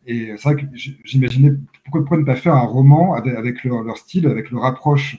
Et 0.05 0.31
c'est 0.37 0.53
vrai 0.53 0.55
que 0.55 0.67
j'imaginais, 1.03 1.51
pourquoi, 1.83 2.17
ne 2.17 2.23
pas 2.23 2.35
faire 2.35 2.55
un 2.55 2.61
roman 2.61 3.15
avec, 3.15 3.63
leur, 3.65 3.97
style, 3.97 4.27
avec 4.27 4.51
leur 4.51 4.63
approche 4.63 5.17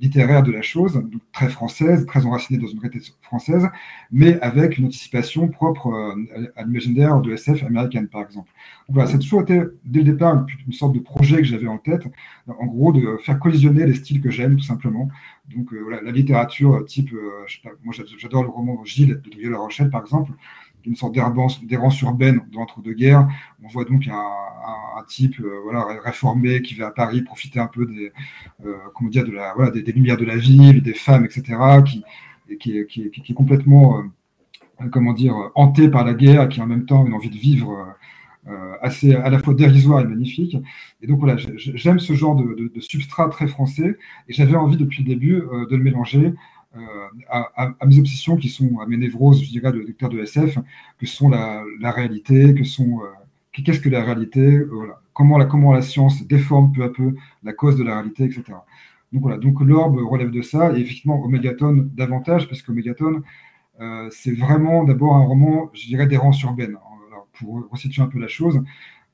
littéraire 0.00 0.42
de 0.42 0.52
la 0.52 0.62
chose, 0.62 1.02
très 1.32 1.48
française, 1.48 2.06
très 2.06 2.24
enracinée 2.26 2.58
dans 2.58 2.66
une 2.66 2.78
réalité 2.78 3.12
française, 3.22 3.68
mais 4.10 4.40
avec 4.40 4.78
une 4.78 4.86
anticipation 4.86 5.48
propre 5.48 5.88
euh, 5.88 6.52
à 6.56 6.64
l'imaginaire 6.64 7.20
de 7.20 7.32
SF 7.32 7.62
américaine, 7.64 8.08
par 8.08 8.22
exemple. 8.22 8.50
Donc 8.88 8.94
voilà, 8.94 9.08
ça 9.08 9.16
a 9.16 9.18
toujours 9.18 9.42
été, 9.42 9.60
dès 9.84 10.00
le 10.00 10.12
départ, 10.12 10.46
une, 10.66 10.72
sorte 10.72 10.94
de 10.94 11.00
projet 11.00 11.38
que 11.38 11.44
j'avais 11.44 11.66
en 11.66 11.78
tête, 11.78 12.02
en 12.46 12.66
gros, 12.66 12.92
de 12.92 13.16
faire 13.22 13.38
collisionner 13.38 13.86
les 13.86 13.94
styles 13.94 14.20
que 14.20 14.30
j'aime, 14.30 14.56
tout 14.56 14.64
simplement. 14.64 15.08
Donc 15.54 15.72
euh, 15.72 15.80
voilà, 15.82 16.02
la 16.02 16.10
littérature 16.10 16.84
type, 16.84 17.10
moi 17.84 17.94
j'adore 18.18 18.42
le 18.42 18.50
roman 18.50 18.84
Gilles 18.84 19.20
de 19.22 19.30
Drieu 19.30 19.50
La 19.50 19.58
Rochelle, 19.58 19.90
par 19.90 20.02
exemple, 20.02 20.32
une 20.86 20.96
sorte 20.96 21.14
d'errance 21.14 22.00
urbaine 22.02 22.40
d'entre-deux-guerres. 22.52 23.28
On 23.62 23.68
voit 23.68 23.84
donc 23.84 24.06
un, 24.08 25.02
type 25.06 25.38
euh, 25.40 25.60
voilà, 25.62 25.86
réformé 26.02 26.62
qui 26.62 26.74
va 26.74 26.88
à 26.88 26.90
Paris 26.90 27.22
profiter 27.22 27.60
un 27.60 27.68
peu 27.68 27.86
des, 27.86 28.12
euh, 28.64 28.74
comment 28.94 29.10
dire, 29.10 29.24
de 29.24 29.30
la, 29.30 29.54
des, 29.70 29.92
lumières 29.92 30.16
de 30.16 30.24
la 30.24 30.36
ville, 30.36 30.82
des 30.82 30.94
femmes, 30.94 31.24
etc., 31.24 31.56
qui, 31.84 32.02
est 32.78 33.34
complètement 33.34 33.98
euh, 34.80 34.88
comment 34.90 35.12
dire, 35.12 35.34
hanté 35.54 35.88
par 35.88 36.04
la 36.04 36.14
guerre 36.14 36.48
qui 36.48 36.60
en 36.60 36.66
même 36.66 36.86
temps 36.86 37.04
a 37.04 37.06
une 37.06 37.14
envie 37.14 37.30
de 37.30 37.36
vivre 37.36 37.94
assez 38.80 39.12
à 39.12 39.28
la 39.28 39.40
fois 39.40 39.54
dérisoire 39.54 40.00
et 40.00 40.04
magnifique. 40.04 40.56
Et 41.02 41.08
donc 41.08 41.18
voilà, 41.18 41.36
j'aime 41.56 41.98
ce 41.98 42.12
genre 42.12 42.36
de, 42.36 42.70
substrat 42.80 43.28
très 43.28 43.48
français 43.48 43.96
et 44.28 44.32
j'avais 44.32 44.54
envie 44.54 44.76
depuis 44.76 45.02
le 45.02 45.08
début 45.08 45.42
de 45.68 45.76
le 45.76 45.82
mélanger 45.82 46.32
à, 47.28 47.74
à, 47.80 47.86
mes 47.86 47.98
obsessions 47.98 48.36
qui 48.36 48.48
sont 48.48 48.78
à 48.80 48.86
mes 48.86 48.96
névroses, 48.96 49.42
je 49.42 49.50
dirais, 49.50 49.72
de 49.72 49.78
lecteur 49.78 50.08
de 50.08 50.18
SF, 50.20 50.58
que 50.98 51.06
sont 51.06 51.28
la, 51.28 51.64
réalité, 51.90 52.54
que 52.54 52.64
sont 52.64 53.00
euh, 53.02 53.06
qu'est-ce 53.52 53.80
que 53.80 53.88
la 53.88 54.04
réalité, 54.04 54.40
euh, 54.40 54.68
voilà, 54.70 55.00
comment 55.12 55.38
la 55.38 55.46
comment 55.46 55.72
la 55.72 55.82
science 55.82 56.26
déforme 56.26 56.72
peu 56.72 56.82
à 56.84 56.88
peu 56.88 57.14
la 57.42 57.52
cause 57.52 57.76
de 57.76 57.84
la 57.84 57.94
réalité, 57.94 58.24
etc. 58.24 58.44
Donc 59.12 59.22
voilà, 59.22 59.38
donc 59.38 59.60
l'orbe 59.60 59.98
relève 59.98 60.30
de 60.30 60.42
ça 60.42 60.76
et 60.76 60.80
effectivement 60.80 61.22
Omégaton 61.22 61.88
davantage 61.94 62.48
parce 62.48 62.62
qu'Omégaton 62.62 63.22
euh, 63.80 64.08
c'est 64.10 64.32
vraiment 64.32 64.84
d'abord 64.84 65.16
un 65.16 65.24
roman, 65.24 65.70
je 65.74 65.86
dirais, 65.86 66.06
d'errance 66.06 66.42
urbaine. 66.42 66.76
Alors, 67.10 67.26
pour 67.38 67.68
resituer 67.70 68.02
un 68.02 68.06
peu 68.06 68.18
la 68.18 68.28
chose, 68.28 68.62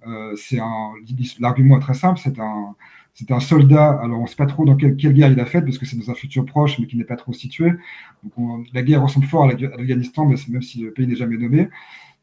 euh, 0.07 0.35
c'est 0.37 0.61
un 0.61 0.92
l'argument 1.40 1.78
est 1.78 1.81
très 1.81 1.95
simple, 1.95 2.21
c'est 2.23 2.38
un 2.38 2.75
c'est 3.14 3.31
un 3.31 3.40
soldat, 3.40 3.90
alors 4.02 4.21
on 4.21 4.23
ne 4.23 4.26
sait 4.26 4.37
pas 4.37 4.47
trop 4.47 4.64
dans 4.64 4.76
quelle, 4.76 4.97
quelle, 4.97 5.12
guerre 5.12 5.31
il 5.31 5.40
a 5.40 5.47
fait, 5.47 5.61
parce 5.61 5.78
que 5.78 5.85
c'est 5.85 5.97
dans 5.97 6.11
un 6.11 6.14
futur 6.14 6.47
proche, 6.47 6.78
mais 6.78 6.87
qui 6.87 6.97
n'est 6.97 7.04
pas 7.04 7.16
trop 7.16 7.33
situé. 7.33 7.71
Donc 8.23 8.33
on, 8.38 8.64
la 8.73 8.83
guerre 8.83 9.02
ressemble 9.02 9.26
fort 9.26 9.45
à 9.45 9.52
l'Afghanistan, 9.52 10.26
même 10.26 10.62
si 10.62 10.81
le 10.81 10.92
pays 10.92 11.07
n'est 11.07 11.16
jamais 11.16 11.37
nommé. 11.37 11.69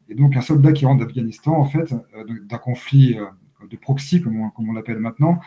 Et 0.10 0.16
donc 0.16 0.36
un 0.36 0.42
soldat 0.42 0.72
qui 0.74 0.86
rentre 0.86 1.06
d'Afghanistan, 1.06 1.54
en 1.54 1.66
fait, 1.66 1.94
euh, 1.94 2.24
d'un 2.50 2.58
conflit 2.58 3.20
euh, 3.20 3.26
de, 3.70 3.78
proxy, 3.78 4.22
comme 4.22 4.40
on, 4.42 4.52
on 4.58 4.74
l'appelle 4.74 4.98
maintenant, 4.98 5.40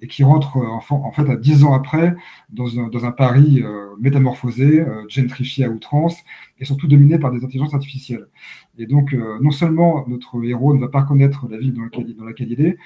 et 0.00 0.08
qui 0.08 0.24
rentre 0.24 0.56
en, 0.56 0.82
en, 0.90 1.12
fait 1.12 1.30
à 1.30 1.36
dix 1.36 1.62
ans 1.62 1.74
après 1.74 2.16
dans 2.50 2.80
un, 2.80 2.88
dans 2.88 3.04
un 3.04 3.12
Paris 3.12 3.62
métamorphosé, 4.00 4.84
gentrifié 5.08 5.64
à 5.64 5.68
outrance, 5.68 6.16
et 6.58 6.64
surtout 6.64 6.86
dominé 6.88 7.18
par 7.18 7.30
des 7.30 7.44
intelligences 7.44 7.74
artificielles. 7.74 8.26
Et 8.78 8.86
donc, 8.86 9.12
non 9.12 9.50
seulement 9.50 10.06
notre 10.08 10.42
héros 10.44 10.72
ne 10.72 10.80
va 10.80 10.88
pas 10.88 11.02
connaître 11.02 11.46
la 11.50 11.58
ville 11.58 11.74
dans 11.74 11.82
dans 11.84 12.24
laquelle 12.24 12.52
il 12.52 12.60
est, 12.60 12.78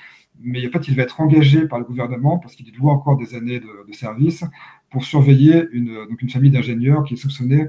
mais 0.42 0.66
en 0.66 0.70
fait, 0.70 0.88
il 0.88 0.96
va 0.96 1.02
être 1.02 1.20
engagé 1.20 1.66
par 1.66 1.78
le 1.78 1.84
gouvernement 1.84 2.38
parce 2.38 2.54
qu'il 2.54 2.70
doit 2.72 2.92
encore 2.92 3.16
des 3.16 3.34
années 3.34 3.60
de, 3.60 3.86
de, 3.86 3.92
service 3.92 4.44
pour 4.90 5.04
surveiller 5.04 5.68
une, 5.72 5.94
donc 6.08 6.20
une 6.20 6.30
famille 6.30 6.50
d'ingénieurs 6.50 7.04
qui 7.04 7.14
est 7.14 7.16
soupçonnée 7.16 7.68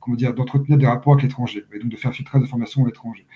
comment 0.00 0.16
dire, 0.16 0.34
d'entretenir 0.34 0.78
des 0.78 0.86
rapports 0.86 1.14
avec 1.14 1.24
l'étranger 1.24 1.64
et 1.72 1.78
donc 1.78 1.90
de 1.90 1.96
faire 1.96 2.12
filtrer 2.12 2.38
des 2.38 2.44
informations 2.44 2.82
à 2.84 2.86
l'étranger. 2.86 3.26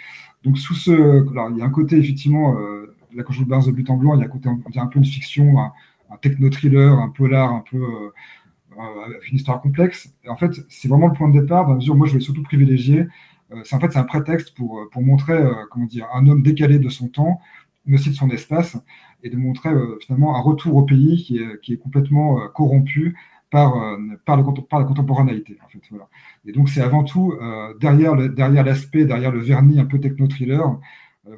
Donc, 0.42 0.58
sous 0.58 0.74
ce, 0.74 0.90
alors, 1.30 1.50
il 1.50 1.58
y 1.58 1.62
a 1.62 1.64
un 1.64 1.70
côté 1.70 1.96
effectivement, 1.96 2.58
euh, 2.58 2.94
quand 3.20 3.32
je 3.32 3.40
vous 3.40 3.46
parle 3.46 3.64
de 3.66 3.70
but 3.70 3.88
en 3.90 3.96
blanc, 3.96 4.14
il 4.14 4.20
y 4.20 4.22
a 4.22 4.26
un 4.26 4.28
côté 4.28 4.48
un 4.48 4.86
peu 4.86 4.98
une 4.98 5.04
fiction, 5.04 5.58
un, 5.60 5.72
techno-thriller, 6.20 6.98
un 6.98 7.08
polar, 7.08 7.52
un 7.52 7.64
peu 7.70 7.76
euh, 7.76 8.12
euh, 8.78 9.04
avec 9.06 9.28
une 9.28 9.36
histoire 9.36 9.60
complexe. 9.60 10.12
Et 10.24 10.28
en 10.28 10.36
fait, 10.36 10.52
c'est 10.68 10.88
vraiment 10.88 11.08
le 11.08 11.14
point 11.14 11.28
de 11.28 11.40
départ, 11.40 11.64
dans 11.64 11.70
la 11.70 11.76
mesure 11.76 11.94
où 11.94 11.98
moi 11.98 12.06
je 12.06 12.14
vais 12.14 12.20
surtout 12.20 12.42
privilégier. 12.42 13.06
Euh, 13.52 13.60
c'est 13.64 13.76
en 13.76 13.80
fait 13.80 13.92
c'est 13.92 13.98
un 13.98 14.04
prétexte 14.04 14.54
pour, 14.54 14.80
pour 14.90 15.02
montrer 15.02 15.42
comment 15.70 15.86
dire 15.86 16.06
un 16.14 16.26
homme 16.26 16.42
décalé 16.42 16.78
de 16.78 16.88
son 16.88 17.08
temps 17.08 17.40
mais 17.86 17.96
aussi 17.96 18.10
de 18.10 18.14
son 18.14 18.30
espace, 18.30 18.76
et 19.22 19.30
de 19.30 19.36
montrer 19.36 19.70
euh, 19.70 19.98
finalement 20.00 20.36
un 20.36 20.40
retour 20.40 20.76
au 20.76 20.82
pays 20.82 21.22
qui 21.22 21.38
est, 21.38 21.60
qui 21.60 21.72
est 21.72 21.76
complètement 21.76 22.40
euh, 22.40 22.48
corrompu 22.48 23.16
par, 23.50 23.76
euh, 23.76 23.96
par, 24.24 24.36
le, 24.36 24.44
par 24.62 24.80
la 24.80 24.84
contemporanéité. 24.84 25.58
En 25.64 25.68
fait, 25.68 25.80
voilà. 25.90 26.08
Et 26.46 26.52
donc 26.52 26.68
c'est 26.68 26.80
avant 26.80 27.04
tout 27.04 27.34
derrière 27.80 28.16
derrière 28.30 28.64
l'aspect, 28.64 29.04
derrière 29.04 29.30
le 29.30 29.40
vernis 29.40 29.78
un 29.78 29.84
peu 29.84 30.00
techno-thriller, 30.00 30.78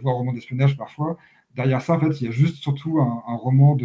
voire 0.03 0.17
roman 0.17 0.33
d'espionnage 0.33 0.77
parfois, 0.77 1.19
derrière 1.57 1.83
ça, 1.83 1.95
en 1.95 2.01
fait, 2.01 2.21
il 2.21 2.25
y 2.25 2.29
a 2.29 2.31
juste 2.31 2.57
surtout 2.57 3.01
un, 3.01 3.37
roman 3.37 3.77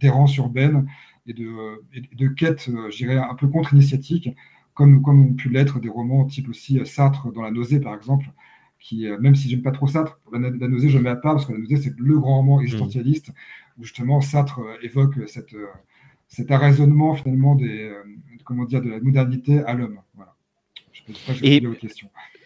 d'errance 0.00 0.36
urbaine 0.36 0.88
et 1.26 1.32
de, 1.32 1.82
de 2.14 2.28
quête, 2.28 2.68
je 2.90 2.96
dirais, 2.96 3.16
un 3.16 3.34
peu 3.34 3.48
contre-initiatique, 3.48 4.30
comme, 4.74 5.00
comme 5.02 5.26
ont 5.26 5.34
pu 5.34 5.48
l'être 5.48 5.80
des 5.80 5.88
romans 5.88 6.26
type 6.26 6.48
aussi 6.48 6.84
Sartre 6.84 7.32
dans 7.32 7.42
La 7.42 7.50
Nausée, 7.50 7.80
par 7.80 7.94
exemple, 7.94 8.26
qui, 8.80 9.06
euh, 9.06 9.18
même 9.18 9.34
si 9.34 9.48
j'aime 9.48 9.62
pas 9.62 9.70
trop 9.70 9.86
Sartre, 9.86 10.20
la, 10.32 10.38
la, 10.38 10.68
nausée, 10.68 10.88
je 10.88 10.98
mets 10.98 11.10
à 11.10 11.16
part 11.16 11.34
parce 11.34 11.46
que 11.46 11.52
la 11.52 11.58
nausée, 11.58 11.76
c'est 11.76 11.94
le 11.98 12.18
grand 12.18 12.36
roman 12.36 12.60
existentialiste 12.60 13.32
où 13.78 13.84
justement 13.84 14.20
Sartre 14.20 14.60
euh, 14.60 14.76
évoque 14.82 15.14
cette, 15.26 15.54
euh, 15.54 15.66
cet 16.28 16.50
arraisonnement 16.50 17.14
finalement 17.14 17.54
des, 17.54 17.92
comment 18.44 18.64
dire, 18.64 18.80
de 18.80 18.90
la 18.90 19.00
modernité 19.00 19.60
à 19.60 19.74
l'homme. 19.74 20.00
Voilà. 20.14 20.34
Je 20.92 21.02
ne 21.12 21.16
sais 21.16 21.26
pas 21.26 21.34
si 21.34 21.46
Et... 21.46 21.62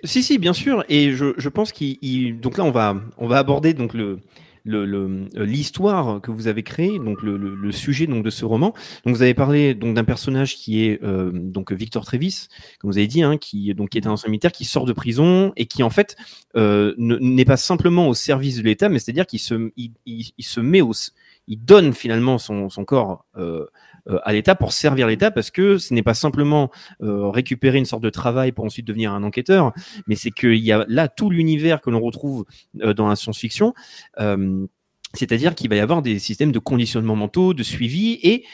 Si, 0.04 0.22
si, 0.22 0.38
bien 0.38 0.52
sûr. 0.52 0.84
Et 0.88 1.12
je, 1.12 1.32
je 1.36 1.48
pense 1.48 1.70
qu'il. 1.70 2.40
Donc 2.40 2.58
là, 2.58 2.64
on 2.64 2.72
va, 2.72 3.00
on 3.18 3.28
va 3.28 3.38
aborder 3.38 3.72
donc 3.72 3.94
le, 3.94 4.18
l'histoire 4.64 6.20
que 6.20 6.30
vous 6.30 6.46
avez 6.46 6.62
créée, 6.62 6.98
donc 6.98 7.22
le, 7.22 7.36
le, 7.36 7.54
le, 7.54 7.72
sujet 7.72 8.06
donc 8.06 8.24
de 8.24 8.30
ce 8.30 8.44
roman. 8.44 8.74
Donc 9.04 9.16
vous 9.16 9.22
avez 9.22 9.34
parlé 9.34 9.74
donc 9.74 9.94
d'un 9.94 10.04
personnage 10.04 10.56
qui 10.56 10.84
est 10.84 11.02
euh, 11.02 11.30
donc 11.32 11.72
Victor 11.72 12.04
Trévis, 12.04 12.48
comme 12.78 12.90
vous 12.90 12.98
avez 12.98 13.06
dit, 13.06 13.22
hein, 13.22 13.38
qui 13.38 13.74
donc 13.74 13.90
qui 13.90 13.98
est 13.98 14.06
un 14.06 14.12
ancien 14.12 14.30
militaire 14.30 14.52
qui 14.52 14.64
sort 14.64 14.84
de 14.84 14.92
prison 14.92 15.52
et 15.56 15.66
qui 15.66 15.82
en 15.82 15.90
fait 15.90 16.16
euh, 16.56 16.94
n'est 16.98 17.44
pas 17.44 17.56
simplement 17.56 18.08
au 18.08 18.14
service 18.14 18.58
de 18.58 18.62
l'État, 18.62 18.88
mais 18.88 18.98
c'est-à-dire 18.98 19.26
qu'il 19.26 19.40
se 19.40 19.70
il, 19.76 19.92
il, 20.06 20.30
il, 20.38 20.44
se 20.44 20.60
met 20.60 20.80
au 20.80 20.92
il 21.48 21.64
donne 21.64 21.92
finalement 21.92 22.38
son, 22.38 22.68
son 22.68 22.84
corps 22.84 23.24
euh, 23.36 23.66
euh, 24.08 24.18
à 24.24 24.32
l'État 24.32 24.54
pour 24.54 24.72
servir 24.72 25.06
l'État 25.06 25.30
parce 25.30 25.50
que 25.50 25.78
ce 25.78 25.94
n'est 25.94 26.02
pas 26.02 26.14
simplement 26.14 26.70
euh, 27.02 27.28
récupérer 27.28 27.78
une 27.78 27.84
sorte 27.84 28.02
de 28.02 28.10
travail 28.10 28.52
pour 28.52 28.64
ensuite 28.64 28.86
devenir 28.86 29.12
un 29.12 29.22
enquêteur, 29.22 29.72
mais 30.06 30.14
c'est 30.14 30.30
qu'il 30.30 30.56
y 30.56 30.72
a 30.72 30.84
là 30.88 31.08
tout 31.08 31.30
l'univers 31.30 31.80
que 31.80 31.90
l'on 31.90 32.00
retrouve 32.00 32.44
dans 32.74 33.08
la 33.08 33.16
science-fiction. 33.16 33.74
c'est-à-dire 35.14 35.54
qu'il 35.54 35.68
va 35.68 35.76
y 35.76 35.80
avoir 35.80 36.00
des 36.00 36.18
systèmes 36.18 36.52
de 36.52 36.58
conditionnement 36.58 37.16
mentaux, 37.16 37.54
de 37.54 37.62
suivi 37.62 38.18
et 38.22 38.44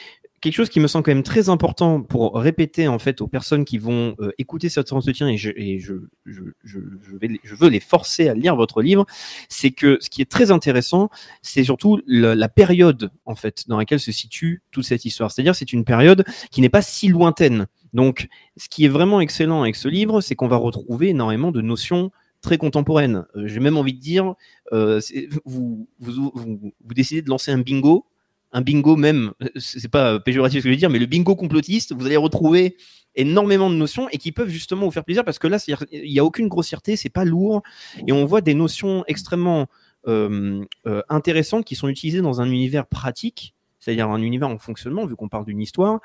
quelque 0.41 0.53
chose 0.53 0.69
qui 0.69 0.79
me 0.79 0.87
semble 0.87 1.03
quand 1.03 1.13
même 1.13 1.23
très 1.23 1.49
important 1.49 2.01
pour 2.01 2.35
répéter 2.35 2.87
en 2.87 2.99
fait 2.99 3.21
aux 3.21 3.27
personnes 3.27 3.65
qui 3.65 3.77
vont 3.77 4.15
euh, 4.19 4.31
écouter 4.37 4.69
cet 4.69 4.91
entretien 4.93 5.27
et, 5.27 5.37
je, 5.37 5.51
et 5.55 5.79
je, 5.79 5.93
je, 6.25 6.41
je, 6.63 7.17
vais, 7.19 7.39
je 7.43 7.55
veux 7.55 7.69
les 7.69 7.79
forcer 7.79 8.29
à 8.29 8.33
lire 8.33 8.55
votre 8.55 8.81
livre, 8.81 9.05
c'est 9.49 9.71
que 9.71 9.97
ce 10.01 10.09
qui 10.09 10.21
est 10.21 10.29
très 10.29 10.51
intéressant, 10.51 11.09
c'est 11.41 11.63
surtout 11.63 12.01
la 12.07 12.49
période 12.49 13.11
en 13.25 13.35
fait 13.35 13.67
dans 13.67 13.77
laquelle 13.77 13.99
se 13.99 14.11
situe 14.11 14.61
toute 14.71 14.85
cette 14.85 15.05
histoire. 15.05 15.31
C'est-à-dire 15.31 15.55
c'est 15.55 15.73
une 15.73 15.83
période 15.83 16.23
qui 16.51 16.61
n'est 16.61 16.69
pas 16.69 16.81
si 16.81 17.07
lointaine. 17.07 17.67
Donc, 17.93 18.27
ce 18.57 18.69
qui 18.69 18.85
est 18.85 18.89
vraiment 18.89 19.19
excellent 19.21 19.63
avec 19.63 19.75
ce 19.75 19.87
livre, 19.87 20.21
c'est 20.21 20.35
qu'on 20.35 20.47
va 20.47 20.57
retrouver 20.57 21.09
énormément 21.09 21.51
de 21.51 21.61
notions 21.61 22.11
très 22.41 22.57
contemporaines. 22.57 23.25
Euh, 23.35 23.47
J'ai 23.47 23.59
même 23.59 23.77
envie 23.77 23.93
de 23.93 23.99
dire, 23.99 24.35
euh, 24.71 25.01
vous, 25.45 25.87
vous, 25.99 26.31
vous 26.35 26.93
décidez 26.93 27.21
de 27.21 27.29
lancer 27.29 27.51
un 27.51 27.57
bingo 27.57 28.05
un 28.51 28.61
bingo 28.61 28.95
même, 28.95 29.33
c'est 29.57 29.89
pas 29.89 30.19
péjoratif 30.19 30.59
ce 30.59 30.63
que 30.63 30.69
je 30.69 30.73
veux 30.73 30.79
dire, 30.79 30.89
mais 30.89 30.99
le 30.99 31.05
bingo 31.05 31.35
complotiste, 31.35 31.93
vous 31.93 32.05
allez 32.05 32.17
retrouver 32.17 32.77
énormément 33.15 33.69
de 33.69 33.75
notions 33.75 34.09
et 34.09 34.17
qui 34.17 34.31
peuvent 34.31 34.49
justement 34.49 34.85
vous 34.85 34.91
faire 34.91 35.05
plaisir 35.05 35.23
parce 35.23 35.39
que 35.39 35.47
là, 35.47 35.57
il 35.91 36.11
n'y 36.11 36.19
a 36.19 36.25
aucune 36.25 36.47
grossièreté, 36.47 36.95
c'est 36.95 37.09
pas 37.09 37.25
lourd 37.25 37.61
et 38.07 38.11
on 38.11 38.25
voit 38.25 38.41
des 38.41 38.53
notions 38.53 39.03
extrêmement 39.07 39.67
euh, 40.07 40.63
euh, 40.87 41.01
intéressantes 41.09 41.65
qui 41.65 41.75
sont 41.75 41.89
utilisées 41.89 42.21
dans 42.21 42.41
un 42.41 42.49
univers 42.49 42.87
pratique, 42.87 43.53
c'est-à-dire 43.79 44.09
un 44.09 44.21
univers 44.21 44.49
en 44.49 44.57
fonctionnement, 44.57 45.05
vu 45.05 45.15
qu'on 45.15 45.29
parle 45.29 45.45
d'une 45.45 45.61
histoire. 45.61 45.99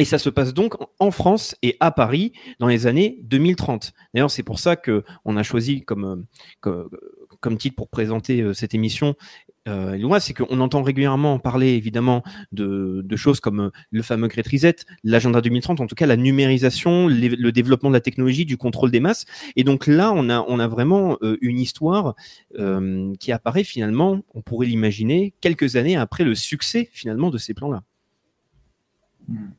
Et 0.00 0.06
ça 0.06 0.18
se 0.18 0.30
passe 0.30 0.54
donc 0.54 0.76
en 0.98 1.10
France 1.10 1.54
et 1.60 1.76
à 1.78 1.90
Paris 1.90 2.32
dans 2.58 2.68
les 2.68 2.86
années 2.86 3.18
2030. 3.24 3.92
D'ailleurs, 4.14 4.30
c'est 4.30 4.42
pour 4.42 4.58
ça 4.58 4.74
que 4.74 5.04
on 5.26 5.36
a 5.36 5.42
choisi 5.42 5.82
comme, 5.82 6.26
euh, 6.66 6.88
comme, 7.40 7.58
titre 7.58 7.76
pour 7.76 7.90
présenter 7.90 8.40
euh, 8.40 8.54
cette 8.54 8.72
émission 8.72 9.14
euh, 9.68 10.18
c'est 10.20 10.34
qu'on 10.34 10.60
entend 10.60 10.82
régulièrement 10.82 11.38
parler 11.38 11.68
évidemment 11.68 12.22
de, 12.52 13.04
choses 13.16 13.40
comme 13.40 13.60
euh, 13.60 13.70
le 13.90 14.02
fameux 14.02 14.28
Great 14.28 14.46
Reset, 14.48 14.76
l'agenda 15.04 15.40
2030, 15.40 15.80
en 15.80 15.86
tout 15.86 15.94
cas 15.94 16.06
la 16.06 16.16
numérisation, 16.16 17.06
le 17.08 17.50
développement 17.50 17.90
de 17.90 17.94
la 17.94 18.00
technologie, 18.00 18.44
du 18.44 18.56
contrôle 18.56 18.90
des 18.90 19.00
masses. 19.00 19.26
Et 19.56 19.64
donc 19.64 19.86
là, 19.86 20.12
on 20.12 20.28
a, 20.28 20.68
vraiment 20.68 21.18
euh, 21.22 21.36
une 21.40 21.58
histoire 21.58 22.14
euh, 22.58 23.12
qui 23.18 23.32
apparaît 23.32 23.64
finalement, 23.64 24.20
on 24.34 24.42
pourrait 24.42 24.66
l'imaginer, 24.66 25.34
quelques 25.40 25.76
années 25.76 25.96
après 25.96 26.24
le 26.24 26.34
succès 26.34 26.88
finalement 26.92 27.30
de 27.30 27.38
ces 27.38 27.54
plans-là. 27.54 27.82
Hmm. 29.28 29.50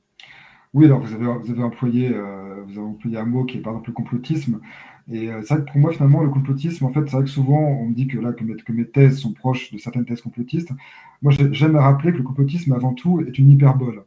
Oui, 0.73 0.85
alors 0.85 1.01
vous 1.01 1.13
avez, 1.13 1.61
employé, 1.61 2.09
vous 2.09 2.71
avez 2.71 2.87
employé 2.87 3.17
un 3.17 3.25
mot 3.25 3.43
qui 3.43 3.57
est 3.57 3.59
par 3.59 3.73
exemple 3.73 3.89
le 3.89 3.93
complotisme. 3.93 4.61
Et 5.11 5.29
euh, 5.29 5.41
c'est 5.43 5.55
vrai 5.55 5.65
que 5.65 5.71
pour 5.71 5.79
moi, 5.81 5.91
finalement, 5.91 6.23
le 6.23 6.29
complotisme, 6.29 6.85
en 6.85 6.93
fait, 6.93 7.01
c'est 7.01 7.11
vrai 7.11 7.23
que 7.23 7.29
souvent, 7.29 7.59
on 7.59 7.87
me 7.87 7.93
dit 7.93 8.07
que 8.07 8.17
là, 8.17 8.31
que 8.31 8.71
mes, 8.71 8.85
thèses 8.85 9.19
sont 9.19 9.33
proches 9.33 9.71
de 9.71 9.77
certaines 9.77 10.05
thèses 10.05 10.21
complotistes. 10.21 10.71
Moi, 11.21 11.33
j'aime 11.51 11.75
rappeler 11.75 12.13
que 12.13 12.17
le 12.17 12.23
complotisme, 12.23 12.71
avant 12.71 12.93
tout, 12.93 13.21
est 13.21 13.37
une 13.37 13.51
hyperbole. 13.51 14.05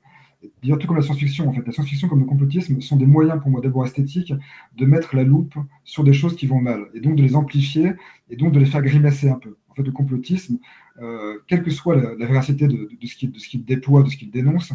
Dire 0.62 0.78
tout 0.78 0.86
comme 0.86 0.96
la 0.96 1.02
science-fiction, 1.02 1.48
en 1.48 1.52
fait. 1.52 1.66
La 1.66 1.72
science-fiction 1.72 2.08
comme 2.08 2.20
le 2.20 2.26
complotisme 2.26 2.80
sont 2.80 2.96
des 2.96 3.06
moyens, 3.06 3.40
pour 3.40 3.50
moi, 3.50 3.60
d'abord 3.60 3.84
esthétiques, 3.84 4.32
de 4.76 4.86
mettre 4.86 5.14
la 5.14 5.24
loupe 5.24 5.54
sur 5.84 6.04
des 6.04 6.14
choses 6.14 6.36
qui 6.36 6.46
vont 6.46 6.60
mal, 6.60 6.86
et 6.94 7.00
donc 7.00 7.16
de 7.16 7.22
les 7.22 7.36
amplifier, 7.36 7.92
et 8.30 8.36
donc 8.36 8.52
de 8.52 8.58
les 8.58 8.66
faire 8.66 8.82
grimacer 8.82 9.28
un 9.28 9.38
peu. 9.38 9.56
En 9.68 9.74
fait, 9.74 9.82
le 9.82 9.92
complotisme, 9.92 10.58
euh, 11.02 11.38
quelle 11.48 11.62
que 11.62 11.70
soit 11.70 11.96
la, 11.96 12.14
la 12.14 12.26
véracité 12.26 12.66
de, 12.66 12.76
de, 12.76 12.88
de 13.00 13.06
ce 13.06 13.16
qu'il 13.16 13.30
qu 13.32 13.58
déploie, 13.58 14.02
de 14.04 14.08
ce 14.08 14.16
qu'il 14.16 14.30
dénonce, 14.30 14.72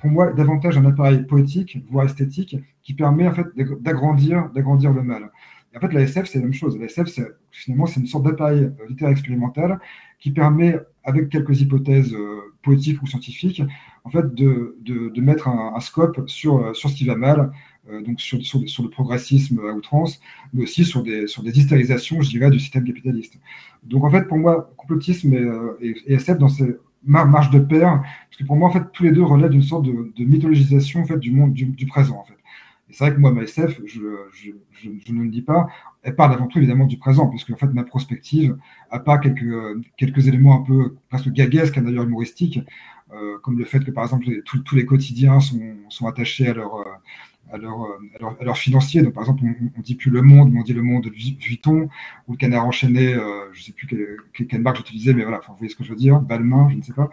pour 0.00 0.10
moi, 0.10 0.32
davantage 0.32 0.78
un 0.78 0.84
appareil 0.84 1.24
poétique, 1.24 1.78
voire 1.90 2.06
esthétique, 2.06 2.56
qui 2.82 2.94
permet 2.94 3.26
en 3.26 3.34
fait 3.34 3.46
d'agrandir, 3.80 4.48
d'agrandir 4.54 4.92
le 4.92 5.02
mal. 5.02 5.30
Et 5.76 5.76
en 5.76 5.80
fait, 5.80 5.92
la 5.92 6.02
SF, 6.02 6.26
c'est 6.26 6.38
la 6.38 6.44
même 6.44 6.54
chose. 6.54 6.78
La 6.78 6.86
SF, 6.86 7.20
finalement, 7.50 7.86
c'est 7.86 8.00
une 8.00 8.06
sorte 8.06 8.24
d'appareil 8.24 8.64
euh, 8.64 8.88
littéraire 8.88 9.12
expérimental 9.12 9.78
qui 10.18 10.30
permet, 10.30 10.78
avec 11.04 11.28
quelques 11.28 11.60
hypothèses 11.60 12.14
euh, 12.14 12.40
poétiques 12.62 13.02
ou 13.02 13.06
scientifiques, 13.06 13.62
en 14.04 14.10
fait, 14.10 14.34
de, 14.34 14.74
mettre 15.20 15.48
un, 15.48 15.78
scope 15.80 16.28
sur, 16.28 16.74
sur 16.74 16.88
ce 16.88 16.94
qui 16.94 17.04
va 17.04 17.16
mal, 17.16 17.52
euh, 17.90 18.02
donc 18.02 18.20
sur, 18.20 18.42
sur, 18.42 18.82
le 18.82 18.88
progressisme 18.88 19.60
à 19.60 19.72
outrance, 19.72 20.20
mais 20.54 20.62
aussi 20.62 20.84
sur 20.84 21.02
des, 21.02 21.26
sur 21.26 21.42
des 21.42 21.58
hystérisations, 21.58 22.22
je 22.22 22.30
dirais, 22.30 22.50
du 22.50 22.58
système 22.58 22.84
capitaliste. 22.84 23.38
Donc, 23.82 24.04
en 24.04 24.10
fait, 24.10 24.26
pour 24.26 24.38
moi, 24.38 24.72
complotisme 24.76 25.34
et 25.80 25.94
SF, 26.06 26.38
dans 26.38 26.48
ces 26.48 26.76
marche 27.06 27.50
de 27.50 27.58
pair, 27.58 28.02
parce 28.02 28.36
que 28.38 28.44
pour 28.44 28.56
moi, 28.56 28.68
en 28.68 28.72
fait, 28.72 28.84
tous 28.92 29.04
les 29.04 29.12
deux 29.12 29.22
relèvent 29.22 29.50
d'une 29.50 29.62
sorte 29.62 29.84
de, 29.84 30.24
mythologisation 30.24 31.02
en 31.02 31.06
fait, 31.06 31.18
du 31.18 31.32
monde 31.32 31.52
du, 31.52 31.86
présent. 31.86 32.18
En 32.18 32.24
fait. 32.24 32.36
Et 32.88 32.92
c'est 32.92 33.04
vrai 33.04 33.14
que 33.14 33.20
moi, 33.20 33.32
ma 33.32 33.42
SF, 33.42 33.80
je, 33.84 34.00
je, 34.32 35.12
ne 35.12 35.22
le 35.22 35.30
dis 35.30 35.42
pas, 35.42 35.68
elle 36.02 36.14
parle 36.14 36.34
avant 36.34 36.46
tout 36.46 36.58
évidemment 36.58 36.86
du 36.86 36.98
présent, 36.98 37.28
puisque 37.28 37.50
en 37.50 37.56
fait, 37.56 37.66
ma 37.68 37.84
prospective, 37.84 38.56
à 38.90 39.00
part 39.00 39.20
quelques, 39.20 39.82
quelques 39.96 40.28
éléments 40.28 40.60
un 40.60 40.64
peu 40.64 40.96
presque 41.08 41.30
gaguesques, 41.30 41.78
d'ailleurs 41.80 42.04
humoristiques, 42.04 42.60
euh, 43.12 43.38
comme 43.42 43.58
le 43.58 43.64
fait 43.64 43.80
que 43.80 43.90
par 43.90 44.04
exemple, 44.04 44.26
tous, 44.44 44.58
tous 44.60 44.74
les 44.74 44.84
quotidiens 44.84 45.40
sont, 45.40 45.76
sont 45.88 46.06
attachés 46.06 46.48
à 46.48 46.54
leur, 46.54 46.76
euh, 47.54 47.58
à 48.40 48.44
leur, 48.44 48.58
financier. 48.58 49.02
Donc, 49.02 49.14
par 49.14 49.22
exemple, 49.22 49.42
on, 49.44 49.78
on 49.78 49.80
dit 49.80 49.94
plus 49.94 50.10
le 50.10 50.20
monde, 50.20 50.52
mais 50.52 50.60
on 50.60 50.64
dit 50.64 50.72
le 50.72 50.82
monde 50.82 51.06
Vuitton 51.06 51.88
ou 52.26 52.32
le 52.32 52.36
canard 52.36 52.66
enchaîné, 52.66 53.14
euh, 53.14 53.52
je 53.52 53.62
sais 53.62 53.72
plus 53.72 53.86
quelle, 53.86 54.48
quelle 54.48 54.62
marque 54.62 54.78
j'utilisais, 54.78 55.14
mais 55.14 55.22
voilà, 55.22 55.40
vous 55.46 55.54
voyez 55.56 55.70
ce 55.70 55.76
que 55.76 55.84
je 55.84 55.90
veux 55.90 55.96
dire, 55.96 56.20
Balmain, 56.20 56.68
je 56.70 56.76
ne 56.76 56.82
sais 56.82 56.92
pas. 56.92 57.08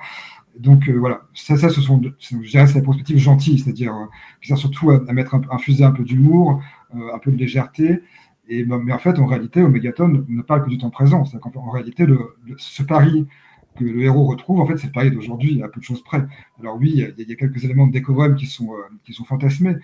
Donc 0.57 0.89
euh, 0.89 0.93
voilà, 0.93 1.21
ça, 1.33 1.55
ça, 1.55 1.69
ce 1.69 1.81
sont, 1.81 2.01
je 2.19 2.49
dirais, 2.49 2.65
c'est 2.67 2.79
la 2.79 2.81
perspective 2.81 3.17
gentille, 3.17 3.59
c'est-à-dire 3.59 3.93
qui 4.41 4.47
sert 4.47 4.57
surtout 4.57 4.89
à, 4.91 5.13
mettre 5.13 5.35
un, 5.35 5.57
fusée 5.59 5.83
un 5.83 5.91
peu 5.91 6.03
d'humour, 6.03 6.61
un 6.93 7.19
peu 7.19 7.31
de 7.31 7.37
légèreté, 7.37 8.01
Et, 8.49 8.65
mais 8.65 8.93
en 8.93 8.99
fait, 8.99 9.19
en 9.19 9.25
réalité, 9.25 9.61
Omegaton 9.61 10.25
ne 10.27 10.41
parle 10.41 10.63
que 10.65 10.69
du 10.69 10.77
temps 10.77 10.89
présent. 10.89 11.25
C'est-à-dire 11.25 11.51
qu'en 11.51 11.67
en 11.67 11.71
réalité, 11.71 12.05
le, 12.05 12.35
ce 12.57 12.83
pari 12.83 13.27
que 13.75 13.83
le 13.83 14.01
héros 14.03 14.25
retrouve, 14.25 14.59
en 14.59 14.67
fait, 14.67 14.77
c'est 14.77 14.87
le 14.87 14.93
pari 14.93 15.11
d'aujourd'hui, 15.11 15.63
à 15.63 15.67
peu 15.67 15.79
de 15.79 15.85
choses 15.85 16.03
près. 16.03 16.23
Alors 16.59 16.77
oui, 16.77 16.91
il 17.17 17.27
y 17.27 17.31
a, 17.31 17.35
quelques 17.35 17.63
éléments 17.63 17.87
de 17.87 17.91
décorum 17.91 18.35
qui 18.35 18.45
sont, 18.45 18.69
qui 19.03 19.13
sont 19.13 19.25
fantasmés, 19.25 19.75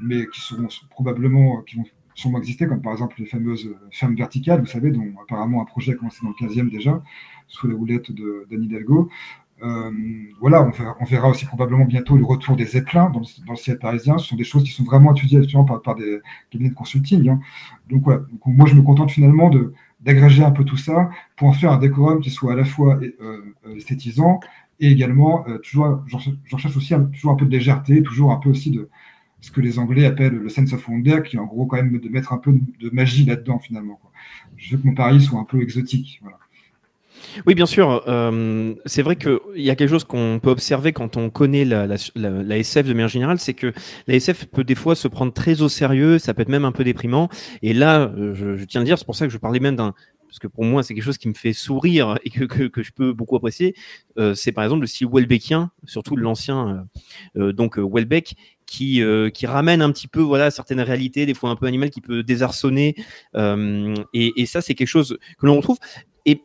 mais 0.00 0.26
qui 0.28 0.40
seront 0.40 0.68
probablement, 0.90 1.62
qui 1.62 1.76
vont 1.76 1.84
sûrement 2.14 2.38
exister, 2.38 2.66
comme 2.66 2.82
par 2.82 2.92
exemple 2.92 3.16
les 3.18 3.26
fameuses 3.26 3.66
euh, 3.66 3.76
fermes 3.90 4.14
verticales, 4.14 4.60
vous 4.60 4.66
savez, 4.66 4.90
dont 4.90 5.06
apparemment 5.22 5.62
un 5.62 5.64
projet 5.64 5.92
a 5.92 5.94
commencé 5.96 6.18
dans 6.22 6.28
le 6.30 6.34
15e 6.34 6.70
déjà, 6.70 7.02
sous 7.48 7.68
les 7.68 7.74
roulettes 7.74 8.12
de 8.12 8.46
d'Anne 8.50 8.64
Hidalgo. 8.64 9.08
Euh, 9.62 9.92
voilà, 10.40 10.62
on 11.00 11.04
verra, 11.04 11.28
aussi 11.30 11.46
probablement 11.46 11.84
bientôt 11.84 12.16
le 12.16 12.24
retour 12.24 12.56
des 12.56 12.64
zeppelins 12.64 13.10
dans, 13.10 13.20
dans 13.46 13.52
le 13.52 13.56
ciel 13.56 13.78
parisien. 13.78 14.18
Ce 14.18 14.26
sont 14.26 14.36
des 14.36 14.42
choses 14.44 14.64
qui 14.64 14.70
sont 14.72 14.82
vraiment 14.82 15.12
étudiées 15.14 15.38
actuellement 15.38 15.64
par, 15.64 15.80
par 15.82 15.94
des 15.94 16.18
cabinets 16.50 16.70
de 16.70 16.74
consulting. 16.74 17.28
hein. 17.28 17.40
Donc 17.88 18.02
voilà, 18.04 18.20
Donc, 18.20 18.40
moi 18.46 18.66
je 18.66 18.74
me 18.74 18.82
contente 18.82 19.10
finalement 19.12 19.50
de 19.50 19.72
d'agréger 20.00 20.42
un 20.42 20.50
peu 20.50 20.64
tout 20.64 20.76
ça 20.76 21.10
pour 21.36 21.46
en 21.46 21.52
faire 21.52 21.70
un 21.70 21.78
décorum 21.78 22.20
qui 22.20 22.30
soit 22.30 22.54
à 22.54 22.56
la 22.56 22.64
fois 22.64 22.96
euh, 23.00 23.54
euh, 23.66 23.76
esthétisant 23.76 24.40
et 24.80 24.88
également 24.90 25.46
euh, 25.46 25.58
toujours, 25.58 26.02
je 26.06 26.16
recherche- 26.16 26.36
je 26.44 26.56
recherche 26.56 26.76
aussi 26.76 26.94
toujours 27.12 27.30
un 27.32 27.36
peu 27.36 27.44
de 27.46 27.50
légèreté, 27.52 28.02
toujours 28.02 28.32
un 28.32 28.36
peu 28.38 28.50
aussi 28.50 28.72
de 28.72 28.88
ce 29.42 29.50
que 29.50 29.60
les 29.60 29.78
Anglais 29.78 30.06
appellent 30.06 30.38
le 30.38 30.48
sense 30.48 30.72
of 30.72 30.88
wonder, 30.88 31.20
qui 31.24 31.36
est 31.36 31.38
en 31.38 31.46
gros 31.46 31.66
quand 31.66 31.76
même 31.76 31.98
de 31.98 32.08
mettre 32.08 32.32
un 32.32 32.38
peu 32.38 32.52
de 32.52 32.90
magie 32.90 33.26
là-dedans 33.26 33.58
finalement. 33.58 34.00
Je 34.56 34.74
veux 34.74 34.82
que 34.82 34.86
mon 34.86 34.94
pari 34.94 35.20
soit 35.20 35.38
un 35.38 35.44
peu 35.44 35.60
exotique. 35.60 36.22
Oui, 37.46 37.54
bien 37.54 37.66
sûr. 37.66 38.02
euh, 38.08 38.74
c'est 38.86 39.02
vrai 39.02 39.16
qu'il 39.16 39.38
y 39.56 39.70
a 39.70 39.76
quelque 39.76 39.90
chose 39.90 40.04
qu'on 40.04 40.38
peut 40.42 40.50
observer 40.50 40.92
quand 40.92 41.16
on 41.16 41.30
connaît 41.30 41.64
la, 41.64 41.86
SF 42.58 42.86
de 42.86 42.92
manière 42.92 43.08
générale, 43.08 43.38
c'est 43.38 43.54
que 43.54 43.72
la 44.06 44.14
SF 44.14 44.46
peut 44.46 44.64
des 44.64 44.74
fois 44.74 44.94
se 44.94 45.08
prendre 45.08 45.32
très 45.32 45.62
au 45.62 45.68
sérieux, 45.68 46.18
ça 46.18 46.34
peut 46.34 46.42
être 46.42 46.48
même 46.48 46.64
un 46.64 46.72
peu 46.72 46.84
déprimant. 46.84 47.28
Et 47.62 47.74
là, 47.74 48.12
euh, 48.16 48.34
je, 48.34 48.64
tiens 48.64 48.82
à 48.82 48.84
dire, 48.84 48.98
c'est 48.98 49.04
pour 49.04 49.16
ça 49.16 49.26
que 49.26 49.32
je 49.32 49.38
parlais 49.38 49.60
même 49.60 49.76
d'un... 49.76 49.94
Parce 50.28 50.38
que 50.38 50.46
pour 50.46 50.64
moi, 50.64 50.82
c'est 50.82 50.94
quelque 50.94 51.04
chose 51.04 51.18
qui 51.18 51.28
me 51.28 51.34
fait 51.34 51.52
sourire 51.52 52.18
et 52.24 52.30
que, 52.30 52.44
que, 52.44 52.82
je 52.82 52.90
peux 52.92 53.12
beaucoup 53.12 53.36
apprécier. 53.36 53.74
Euh, 54.18 54.32
c'est 54.32 54.52
par 54.52 54.64
exemple 54.64 54.80
le 54.80 54.86
style 54.86 55.08
Welbeckien, 55.12 55.70
surtout 55.84 56.16
l'ancien, 56.16 56.86
donc 57.34 57.76
Welbeck, 57.76 58.34
qui, 58.72 59.02
euh, 59.02 59.28
qui 59.28 59.44
ramène 59.44 59.82
un 59.82 59.92
petit 59.92 60.08
peu 60.08 60.20
voilà 60.20 60.50
certaines 60.50 60.80
réalités, 60.80 61.26
des 61.26 61.34
fois 61.34 61.50
un 61.50 61.56
peu 61.56 61.66
animales, 61.66 61.90
qui 61.90 62.00
peut 62.00 62.22
désarçonner. 62.22 62.96
Euh, 63.36 63.94
et, 64.14 64.46
ça, 64.46 64.62
c'est 64.62 64.74
quelque 64.74 64.88
chose 64.88 65.18
que 65.38 65.44
l'on 65.44 65.56
retrouve. 65.56 65.76
Et 66.24 66.42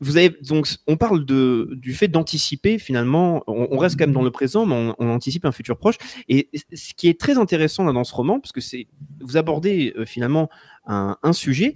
vous 0.00 0.16
avez 0.16 0.30
donc, 0.42 0.66
on 0.88 0.96
parle 0.96 1.24
du 1.24 1.94
fait 1.94 2.08
d'anticiper 2.08 2.80
finalement. 2.80 3.44
On, 3.46 3.78
reste 3.78 3.96
quand 3.96 4.06
même 4.06 4.14
dans 4.14 4.22
le 4.22 4.32
présent, 4.32 4.66
mais 4.66 4.92
on, 4.98 5.10
anticipe 5.10 5.44
un 5.44 5.52
futur 5.52 5.78
proche. 5.78 5.94
Et 6.28 6.50
ce 6.72 6.92
qui 6.94 7.08
est 7.08 7.18
très 7.18 7.38
intéressant 7.38 7.84
dans 7.84 8.04
ce 8.04 8.14
roman, 8.14 8.40
parce 8.40 8.50
que 8.50 8.60
c'est 8.60 8.88
vous 9.20 9.36
abordez 9.36 9.92
euh, 9.96 10.04
finalement 10.04 10.50
un 10.86 11.32
sujet 11.32 11.74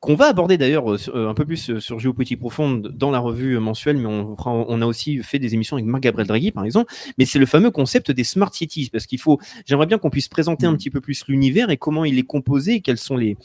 qu'on 0.00 0.14
va 0.14 0.26
aborder 0.26 0.56
d'ailleurs 0.56 0.90
euh, 0.90 0.98
euh, 1.14 1.28
un 1.28 1.34
peu 1.34 1.44
plus 1.44 1.70
euh, 1.70 1.78
sur 1.78 1.98
Géopolitique 1.98 2.40
Profonde 2.40 2.88
dans 2.88 3.10
la 3.10 3.18
revue 3.18 3.58
mensuelle, 3.58 3.98
mais 3.98 4.06
on, 4.06 4.34
on 4.46 4.82
a 4.82 4.86
aussi 4.86 5.22
fait 5.22 5.38
des 5.38 5.52
émissions 5.54 5.76
avec 5.76 5.86
Marc 5.86 6.02
Gabriel 6.02 6.26
Draghi, 6.26 6.52
par 6.52 6.64
exemple. 6.64 6.92
Mais 7.18 7.26
c'est 7.26 7.38
le 7.38 7.44
fameux 7.44 7.70
concept 7.70 8.10
des 8.10 8.24
smart 8.24 8.52
cities, 8.52 8.88
parce 8.90 9.06
qu'il 9.06 9.20
faut, 9.20 9.38
j'aimerais 9.66 9.86
bien 9.86 9.98
qu'on 9.98 10.08
puisse 10.08 10.28
présenter 10.28 10.66
un 10.66 10.74
petit 10.74 10.88
peu 10.88 11.02
plus 11.02 11.24
l'univers 11.28 11.68
et 11.68 11.76
comment 11.76 12.06
il 12.06 12.18
est 12.18 12.24
composé, 12.24 12.76
et 12.76 12.80
quelles 12.80 12.98
sont 12.98 13.16
les, 13.16 13.36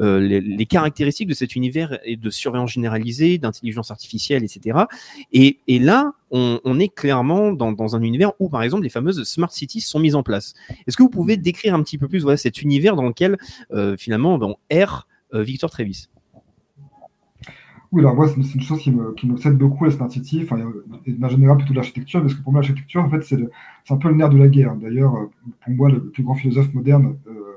euh, 0.00 0.20
les, 0.20 0.42
les 0.42 0.66
caractéristiques 0.66 1.28
de 1.28 1.34
cet 1.34 1.56
univers 1.56 1.98
et 2.04 2.16
de 2.16 2.30
surveillance 2.30 2.72
généralisée, 2.72 3.38
d'intelligence 3.38 3.90
artificielle, 3.90 4.44
etc. 4.44 4.80
Et, 5.32 5.60
et 5.66 5.78
là, 5.78 6.12
on, 6.30 6.60
on 6.64 6.78
est 6.78 6.88
clairement 6.88 7.52
dans, 7.52 7.72
dans 7.72 7.96
un 7.96 8.02
univers 8.02 8.32
où, 8.38 8.50
par 8.50 8.62
exemple, 8.62 8.82
les 8.82 8.90
fameuses 8.90 9.22
smart 9.24 9.50
cities 9.50 9.80
sont 9.80 9.98
mises 9.98 10.14
en 10.14 10.22
place. 10.22 10.52
Est-ce 10.86 10.96
que 10.96 11.02
vous 11.02 11.10
pouvez 11.10 11.38
décrire 11.38 11.74
un 11.74 11.82
petit 11.82 11.96
peu 11.96 12.08
plus 12.08 12.20
voilà, 12.20 12.36
cet 12.36 12.60
univers 12.60 12.96
dans 12.96 13.04
lequel, 13.04 13.38
euh, 13.72 13.96
finalement, 13.96 14.36
ben, 14.36 14.54
erre 14.68 15.06
Victor 15.32 15.70
Trévis 15.70 16.08
Oui, 17.90 18.00
alors 18.00 18.14
moi, 18.14 18.28
c'est 18.28 18.54
une 18.54 18.60
chose 18.60 18.80
qui 18.80 18.90
me, 18.90 19.12
qui 19.14 19.26
beaucoup, 19.50 19.84
la 19.84 19.90
Smart 19.90 20.10
City, 20.10 20.40
enfin, 20.44 20.58
euh, 20.58 20.84
et 21.06 21.12
de 21.12 21.18
manière 21.18 21.36
générale, 21.36 21.56
plutôt 21.58 21.74
l'architecture, 21.74 22.20
parce 22.20 22.34
que 22.34 22.42
pour 22.42 22.52
moi, 22.52 22.60
l'architecture, 22.60 23.02
en 23.02 23.10
fait, 23.10 23.22
c'est 23.22 23.38
un 23.90 23.96
peu 23.96 24.08
le 24.08 24.14
nerf 24.14 24.30
de 24.30 24.38
la 24.38 24.48
guerre. 24.48 24.76
D'ailleurs, 24.76 25.14
euh, 25.16 25.30
pour 25.64 25.72
moi, 25.74 25.90
le 25.90 26.10
plus 26.10 26.22
grand 26.22 26.34
philosophe 26.34 26.72
moderne, 26.74 27.16
euh, 27.26 27.52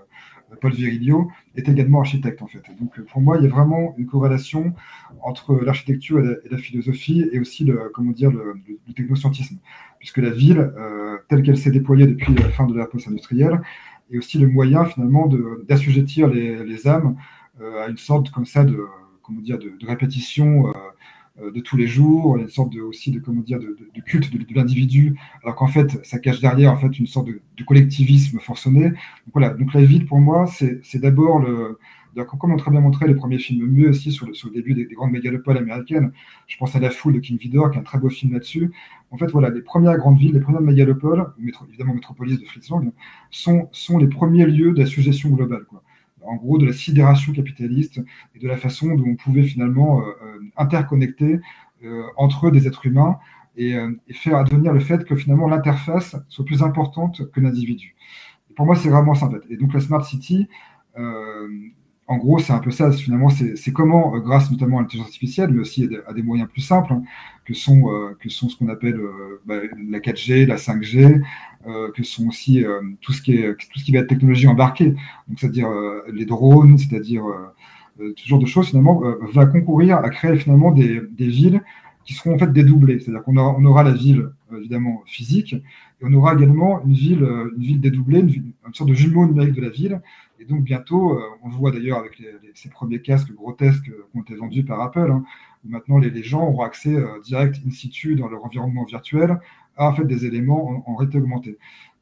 Paul 0.61 0.71
Virilio, 0.71 1.31
est 1.55 1.67
également 1.69 1.99
architecte, 1.99 2.41
en 2.41 2.47
fait. 2.47 2.63
Donc, 2.79 2.97
euh, 2.99 3.03
pour 3.03 3.21
moi, 3.21 3.37
il 3.37 3.43
y 3.43 3.47
a 3.47 3.49
vraiment 3.49 3.95
une 3.97 4.05
corrélation 4.05 4.73
entre 5.21 5.55
l'architecture 5.55 6.19
et, 6.19 6.49
la- 6.49 6.57
philosophie, 6.57 7.25
et 7.31 7.39
aussi, 7.39 7.65
le, 7.65 7.89
comment 7.93 8.11
dire, 8.11 8.31
le, 8.31 8.55
technoscientisme. 8.95 9.57
Puisque 9.99 10.17
la 10.17 10.29
ville, 10.29 10.71
euh, 10.77 11.17
telle 11.29 11.43
qu'elle 11.43 11.57
s'est 11.57 11.71
déployée 11.71 12.07
depuis 12.07 12.33
la 12.35 12.49
fin 12.49 12.65
de 12.65 12.75
la 12.75 12.85
post-industrielle, 12.85 13.61
est 14.11 14.17
aussi 14.17 14.37
le 14.37 14.47
moyen, 14.47 14.85
finalement, 14.85 15.29
d'assujettir 15.67 16.27
les, 16.27 16.87
âmes 16.87 17.15
euh, 17.15 17.44
à 17.61 17.89
une 17.89 17.97
sorte, 17.97 18.31
comme 18.31 18.45
ça, 18.45 18.63
de 18.63 18.85
comment 19.25 19.41
dire, 19.41 19.57
de, 19.57 19.73
de 19.79 19.85
répétition 19.85 20.67
euh, 20.67 20.71
euh, 21.41 21.51
de 21.51 21.59
tous 21.59 21.77
les 21.77 21.87
jours, 21.87 22.37
une 22.37 22.47
sorte 22.47 22.71
de, 22.71 22.81
aussi 22.81 23.11
de, 23.11 23.19
comment 23.19 23.41
dire, 23.41 23.59
de, 23.59 23.75
de- 23.93 24.01
culte 24.01 24.31
de, 24.31 24.45
l'individu, 24.53 25.17
alors 25.43 25.55
qu'en 25.55 25.67
fait, 25.67 26.05
ça 26.05 26.19
cache 26.19 26.39
derrière 26.39 26.71
en 26.71 26.77
fait 26.77 26.99
une 26.99 27.07
sorte 27.07 27.27
de, 27.27 27.63
collectivisme 27.65 28.39
forcené. 28.39 28.89
Donc 28.89 29.33
voilà, 29.33 29.49
donc 29.49 29.73
la 29.73 29.83
ville 29.83 30.05
pour 30.05 30.19
moi, 30.19 30.45
c'est 30.47 30.99
d'abord 30.99 31.39
le, 31.39 31.79
comme 32.23 32.53
on 32.53 32.57
très 32.57 32.71
bien 32.71 32.79
montré 32.79 33.07
les 33.07 33.15
premiers 33.15 33.39
films 33.39 33.67
mieux 33.67 33.89
aussi 33.89 34.11
sur 34.11 34.27
le, 34.27 34.33
sur 34.33 34.47
le 34.47 34.53
début 34.53 34.73
des, 34.73 34.85
des 34.85 34.95
grandes 34.95 35.11
mégalopoles 35.11 35.57
américaines. 35.57 36.11
Je 36.47 36.57
pense 36.57 36.75
à 36.75 36.79
La 36.79 36.91
Foule 36.91 37.13
de 37.13 37.19
King 37.19 37.37
Vidor, 37.37 37.71
qui 37.71 37.77
est 37.77 37.81
un 37.81 37.83
très 37.83 37.97
beau 37.97 38.09
film 38.09 38.33
là-dessus. 38.33 38.71
En 39.11 39.17
fait, 39.17 39.31
voilà, 39.31 39.49
les 39.49 39.61
premières 39.61 39.97
grandes 39.97 40.17
villes, 40.17 40.33
les 40.33 40.39
premières 40.39 40.61
mégalopoles, 40.61 41.33
évidemment 41.67 41.93
Métropolis 41.93 42.39
de 42.39 42.45
Fritz 42.45 42.69
Lang, 42.69 42.91
sont, 43.31 43.67
sont 43.71 43.97
les 43.97 44.07
premiers 44.07 44.45
lieux 44.45 44.73
d'assujetion 44.73 45.29
globale. 45.29 45.65
Quoi 45.65 45.83
en 46.27 46.35
gros 46.35 46.57
de 46.57 46.65
la 46.65 46.73
sidération 46.73 47.33
capitaliste 47.33 48.01
et 48.35 48.39
de 48.39 48.47
la 48.47 48.57
façon 48.57 48.95
dont 48.95 49.07
on 49.07 49.15
pouvait 49.15 49.43
finalement 49.43 50.01
euh, 50.01 50.03
euh, 50.03 50.39
interconnecter 50.57 51.39
euh, 51.83 52.03
entre 52.17 52.47
eux 52.47 52.51
des 52.51 52.67
êtres 52.67 52.85
humains 52.85 53.17
et, 53.57 53.75
faire 54.11 54.35
advenir 54.35 54.73
le 54.73 54.81
fait 54.81 55.05
que 55.05 55.15
finalement 55.15 55.47
l'interface 55.47 56.17
soit 56.27 56.43
plus 56.43 56.61
importante 56.61 57.31
que 57.31 57.39
l'individu. 57.39 57.95
Pour 58.55 58.65
moi, 58.65 58.75
c'est 58.75 58.89
vraiment 58.89 59.15
ça 59.15 59.27
en 59.27 59.31
fait. 59.31 59.43
Et 59.49 59.55
donc 59.55 59.73
la 59.73 59.79
Smart 59.79 60.03
City, 60.03 60.49
en 60.97 62.17
gros, 62.17 62.37
c'est 62.39 62.51
un 62.51 62.59
peu 62.59 62.71
ça. 62.71 62.91
Finalement, 62.91 63.29
c'est 63.29 63.71
comment, 63.71 64.17
grâce 64.19 64.51
notamment 64.51 64.79
à 64.79 64.81
l'intelligence 64.81 65.07
artificielle, 65.07 65.51
mais 65.51 65.61
aussi 65.61 65.89
à 66.05 66.11
des, 66.11 66.21
moyens 66.21 66.49
plus 66.49 66.61
simples, 66.61 66.91
hein, 66.91 67.03
que 67.45 67.53
sont, 67.53 67.89
sont 68.27 68.49
ce 68.49 68.57
qu'on 68.57 68.67
appelle 68.67 68.99
bah, 69.45 69.61
la 69.89 69.99
4G, 69.99 70.45
la 70.47 70.57
5G, 70.57 71.23
euh, 71.67 71.91
que 71.91 72.03
sont 72.03 72.27
aussi 72.27 72.63
euh, 72.63 72.79
tout, 73.01 73.11
ce 73.11 73.23
qui 73.23 73.33
est, 73.33 73.55
tout 73.55 73.79
ce 73.79 73.83
qui 73.83 73.91
va 73.91 73.99
être 73.99 74.07
technologie 74.07 74.47
embarquée, 74.47 74.93
c'est-à-dire 75.35 75.67
euh, 75.67 76.03
les 76.13 76.25
drones, 76.25 76.77
c'est-à-dire 76.77 77.23
ce 77.97 78.27
genre 78.27 78.37
de 78.37 78.45
choses, 78.45 78.67
finalement, 78.67 79.01
va 79.33 79.47
concourir 79.47 79.97
à 79.97 80.09
créer 80.09 80.35
finalement 80.37 80.71
des, 80.71 81.01
des 81.11 81.27
villes 81.27 81.61
qui 82.03 82.13
seront 82.13 82.35
en 82.35 82.37
fait 82.37 82.51
dédoublées. 82.53 82.99
C'est-à-dire 82.99 83.23
qu'on 83.23 83.37
aura, 83.37 83.55
on 83.57 83.65
aura 83.65 83.83
la 83.83 83.93
ville, 83.93 84.29
évidemment, 84.55 85.01
physique, 85.07 85.53
et 85.53 86.03
on 86.03 86.13
aura 86.13 86.35
également 86.35 86.83
une 86.83 86.93
ville, 86.93 87.23
une 87.23 87.63
ville 87.63 87.79
dédoublée, 87.79 88.19
une, 88.19 88.53
sorte 88.73 88.89
de 88.89 88.93
jumeau 88.93 89.25
numérique 89.25 89.53
de 89.53 89.61
la 89.61 89.69
ville. 89.69 90.01
Et 90.39 90.45
donc 90.45 90.61
bientôt, 90.61 91.19
on 91.41 91.49
le 91.49 91.55
voit 91.55 91.71
d'ailleurs 91.71 91.97
avec 91.97 92.21
ces 92.53 92.69
premiers 92.69 93.01
casques 93.01 93.33
grotesques 93.33 93.85
qui 93.85 94.17
ont 94.17 94.21
été 94.21 94.35
vendus 94.35 94.65
par 94.65 94.81
Apple, 94.81 95.09
hein, 95.09 95.23
où 95.65 95.69
maintenant 95.69 95.97
les, 95.97 96.11
les 96.11 96.23
gens 96.23 96.43
auront 96.43 96.63
accès 96.63 96.95
direct 97.23 97.59
in 97.65 97.71
situ 97.71 98.15
dans 98.15 98.27
leur 98.27 98.45
environnement 98.45 98.83
virtuel 98.83 99.39
à 99.77 99.87
en 99.89 99.93
fait, 99.93 100.05
des 100.05 100.25
éléments 100.25 100.69
en, 100.87 100.91
en 100.91 100.95
réalité 100.95 101.17
augmentée. 101.19 101.57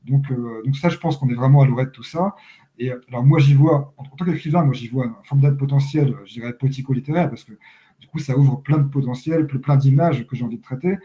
Donc, 0.05 0.31
euh, 0.31 0.61
donc 0.65 0.75
ça, 0.75 0.89
je 0.89 0.97
pense 0.97 1.17
qu'on 1.17 1.29
est 1.29 1.33
vraiment 1.33 1.61
à 1.61 1.65
l'orée 1.67 1.85
de 1.85 1.91
tout 1.91 2.03
ça. 2.03 2.35
Et 2.79 2.91
euh, 2.91 2.99
alors 3.09 3.23
moi, 3.23 3.39
j'y 3.39 3.53
vois, 3.53 3.93
en, 3.97 4.03
tant 4.03 4.25
qu'écrivain, 4.25 4.63
moi, 4.63 4.73
j'y 4.73 4.87
vois 4.87 5.05
un 5.05 5.15
formidable 5.23 5.57
potentiel, 5.57 6.09
euh, 6.13 6.25
je 6.25 6.33
dirais, 6.33 6.53
poético-littéraire, 6.53 7.29
parce 7.29 7.43
que 7.43 7.53
du 7.99 8.07
coup, 8.07 8.19
ça 8.19 8.37
ouvre 8.37 8.57
plein 8.61 8.77
de 8.79 8.87
potentiels, 8.89 9.45
ple- 9.45 9.59
plein 9.59 9.77
d'images 9.77 10.25
que 10.27 10.35
j'ai 10.35 10.43
envie 10.43 10.57
de 10.57 10.61
traiter. 10.63 10.97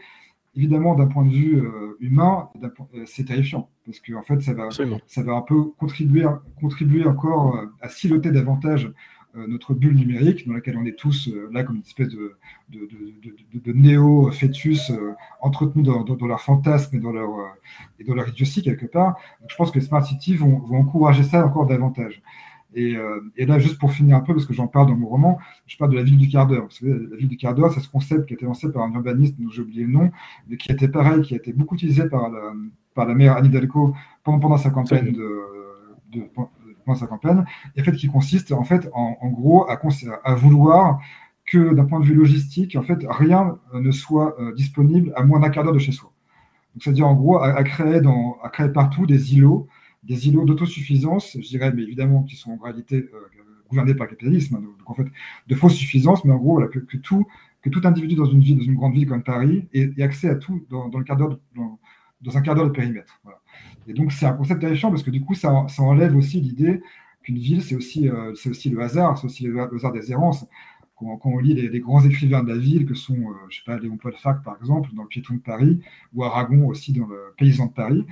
Évidemment, 0.55 0.95
d'un 0.95 1.07
point 1.07 1.23
de 1.25 1.29
vue 1.31 1.57
euh, 1.57 1.95
humain, 1.99 2.49
c'est 3.05 3.25
terrifiant, 3.25 3.69
parce 3.85 3.99
que 3.99 4.13
en 4.13 4.23
fait, 4.23 4.41
ça 4.41 4.53
va, 4.53 4.65
Absolument. 4.65 4.99
ça 5.05 5.21
va 5.23 5.33
un 5.33 5.41
peu 5.41 5.63
contribuer, 5.77 6.25
contribuer 6.59 7.05
encore 7.05 7.61
à 7.81 7.89
siloter 7.89 8.31
davantage 8.31 8.91
notre 9.35 9.73
bulle 9.73 9.95
numérique 9.95 10.47
dans 10.47 10.53
laquelle 10.53 10.77
on 10.77 10.85
est 10.85 10.97
tous 10.97 11.27
euh, 11.29 11.49
là 11.51 11.63
comme 11.63 11.75
une 11.77 11.81
espèce 11.83 12.09
de, 12.09 12.35
de, 12.69 12.79
de, 12.79 12.85
de, 13.23 13.35
de- 13.53 13.59
de 13.59 13.73
néo-fœtus 13.73 14.89
euh, 14.89 15.13
entretenus 15.41 15.85
dans, 15.85 16.03
dans, 16.03 16.15
dans 16.15 16.27
leur 16.27 16.41
fantasme 16.41 16.95
et 16.95 16.99
dans 16.99 17.11
leur, 17.11 17.29
euh, 17.39 17.45
et 17.99 18.03
dans 18.03 18.15
leur 18.15 18.27
idiotie 18.29 18.61
quelque 18.63 18.85
part. 18.87 19.17
Donc, 19.41 19.49
je 19.51 19.55
pense 19.55 19.71
que 19.71 19.79
les 19.79 19.85
Smart 19.85 20.03
Cities 20.03 20.35
vont, 20.35 20.59
vont 20.59 20.79
encourager 20.79 21.23
ça 21.23 21.45
encore 21.45 21.67
davantage. 21.67 22.21
Et, 22.75 22.95
euh, 22.95 23.19
et 23.35 23.45
là, 23.47 23.57
juste 23.57 23.79
pour 23.79 23.91
finir 23.91 24.15
un 24.15 24.21
peu, 24.21 24.33
parce 24.33 24.45
que 24.45 24.53
j'en 24.53 24.67
parle 24.67 24.87
dans 24.87 24.95
mon 24.95 25.07
roman, 25.07 25.39
je 25.65 25.75
parle 25.77 25.91
de 25.91 25.95
la 25.95 26.03
ville 26.03 26.17
du 26.17 26.27
quart 26.27 26.45
d'heure. 26.45 26.67
La 26.81 27.17
ville 27.17 27.27
du 27.27 27.37
quart 27.37 27.55
d'heure, 27.55 27.71
c'est 27.73 27.79
ce 27.79 27.89
concept 27.89 28.27
qui 28.27 28.33
a 28.33 28.35
été 28.35 28.45
lancé 28.45 28.71
par 28.71 28.83
un 28.83 28.93
urbaniste 28.93 29.35
dont 29.39 29.49
j'ai 29.49 29.61
oublié 29.63 29.83
le 29.85 29.91
nom, 29.91 30.11
mais 30.47 30.55
qui 30.57 30.71
était 30.71 30.87
pareil, 30.87 31.21
qui 31.23 31.33
a 31.33 31.37
été 31.37 31.51
beaucoup 31.51 31.75
utilisé 31.75 32.07
par 32.07 32.29
la, 32.29 32.53
par 32.93 33.07
la 33.07 33.15
maire 33.15 33.37
Anne 33.37 33.47
Hidalgo 33.47 33.95
pendant, 34.23 34.39
pendant 34.39 34.57
sa 34.57 34.69
campagne 34.69 35.11
de, 35.13 35.41
de, 36.11 36.21
pendant 36.89 36.99
sa 36.99 37.07
campagne, 37.07 37.43
en 37.77 37.83
fait 37.83 37.95
qui 37.95 38.07
consiste 38.07 38.51
en 38.51 38.63
fait 38.63 38.89
en, 38.93 39.29
gros 39.29 39.69
à, 39.69 40.35
vouloir 40.35 40.99
que 41.45 41.73
d'un 41.73 41.85
point 41.85 41.99
de 41.99 42.05
vue 42.05 42.15
logistique, 42.15 42.75
en 42.75 42.83
fait, 42.83 43.05
rien 43.07 43.57
euh, 43.73 43.81
ne 43.81 43.91
soit 43.91 44.39
euh, 44.39 44.53
disponible 44.53 45.11
à 45.15 45.23
moins 45.23 45.39
d'un 45.39 45.49
quart 45.49 45.63
d'heure 45.63 45.73
de 45.73 45.79
chez 45.79 45.91
soi. 45.91 46.11
C'est-à-dire 46.79 47.07
en 47.07 47.15
gros 47.15 47.37
à, 47.39 47.63
créer 47.63 48.01
à 48.43 48.49
créer 48.49 48.69
partout 48.69 49.05
des 49.05 49.35
îlots, 49.35 49.67
des 50.03 50.27
îlots 50.27 50.45
d'autosuffisance, 50.45 51.37
je 51.39 51.47
dirais, 51.47 51.71
mais 51.73 51.83
évidemment 51.83 52.23
qui 52.23 52.35
sont 52.35 52.51
en 52.51 52.57
réalité 52.57 52.97
euh, 52.97 53.19
gouvernée 53.69 53.93
par 53.95 54.05
le 54.07 54.11
capitalisme. 54.11 54.55
Hein. 54.55 54.61
donc, 54.61 54.89
en 54.89 54.93
fait, 54.93 55.07
de 55.47 55.55
fausses 55.55 55.75
suffisances, 55.75 56.23
mais 56.25 56.33
en 56.33 56.37
gros, 56.37 56.61
que, 56.67 56.97
tout, 56.97 57.25
individu 57.83 58.15
dans 58.15 58.25
une 58.25 58.75
grande 58.75 58.93
ville 58.93 59.07
comme 59.07 59.23
Paris, 59.23 59.67
ait, 59.73 60.01
accès 60.01 60.29
à 60.29 60.35
tout 60.35 60.65
dans, 60.69 60.89
un 60.95 61.03
quart 61.03 61.17
d'heure 61.17 61.39
de 62.65 62.69
périmètre. 62.69 63.21
Et 63.89 63.93
donc, 63.93 64.11
c'est 64.11 64.27
un 64.27 64.33
concept 64.33 64.61
terrifiant 64.61 64.91
parce 64.91 65.03
que 65.03 65.09
du 65.09 65.21
coup, 65.21 65.33
ça, 65.33 65.65
ça 65.67 65.81
enlève 65.81 66.15
aussi 66.15 66.39
l'idée 66.39 66.81
qu'une 67.23 67.39
ville, 67.39 67.63
c'est 67.63 67.75
aussi, 67.75 68.09
aussi 68.09 68.69
le 68.69 68.81
hasard, 68.81 69.17
c'est 69.17 69.25
aussi 69.25 69.43
le 69.45 69.59
hasard 69.59 69.91
des 69.91 70.11
errances. 70.11 70.45
Quand, 70.95 71.19
on 71.23 71.37
lit 71.39 71.53
les, 71.53 71.79
grands 71.79 72.03
écrivains 72.03 72.43
de 72.43 72.49
la 72.49 72.57
ville, 72.57 72.85
que 72.85 72.93
sont, 72.93 73.15
euh, 73.15 73.33
je 73.49 73.57
sais 73.57 73.63
pas, 73.65 73.79
Léon 73.79 73.97
Paul 73.97 74.13
Fac, 74.15 74.43
par 74.43 74.57
exemple, 74.57 74.89
dans 74.93 75.03
Le 75.03 75.07
Piéton 75.07 75.35
de 75.35 75.39
Paris, 75.39 75.79
ou 76.13 76.23
Aragon 76.25 76.67
aussi 76.67 76.91
dans 76.91 77.07
Le 77.07 77.33
Paysan 77.37 77.67
de 77.67 77.71
Paris, 77.71 78.05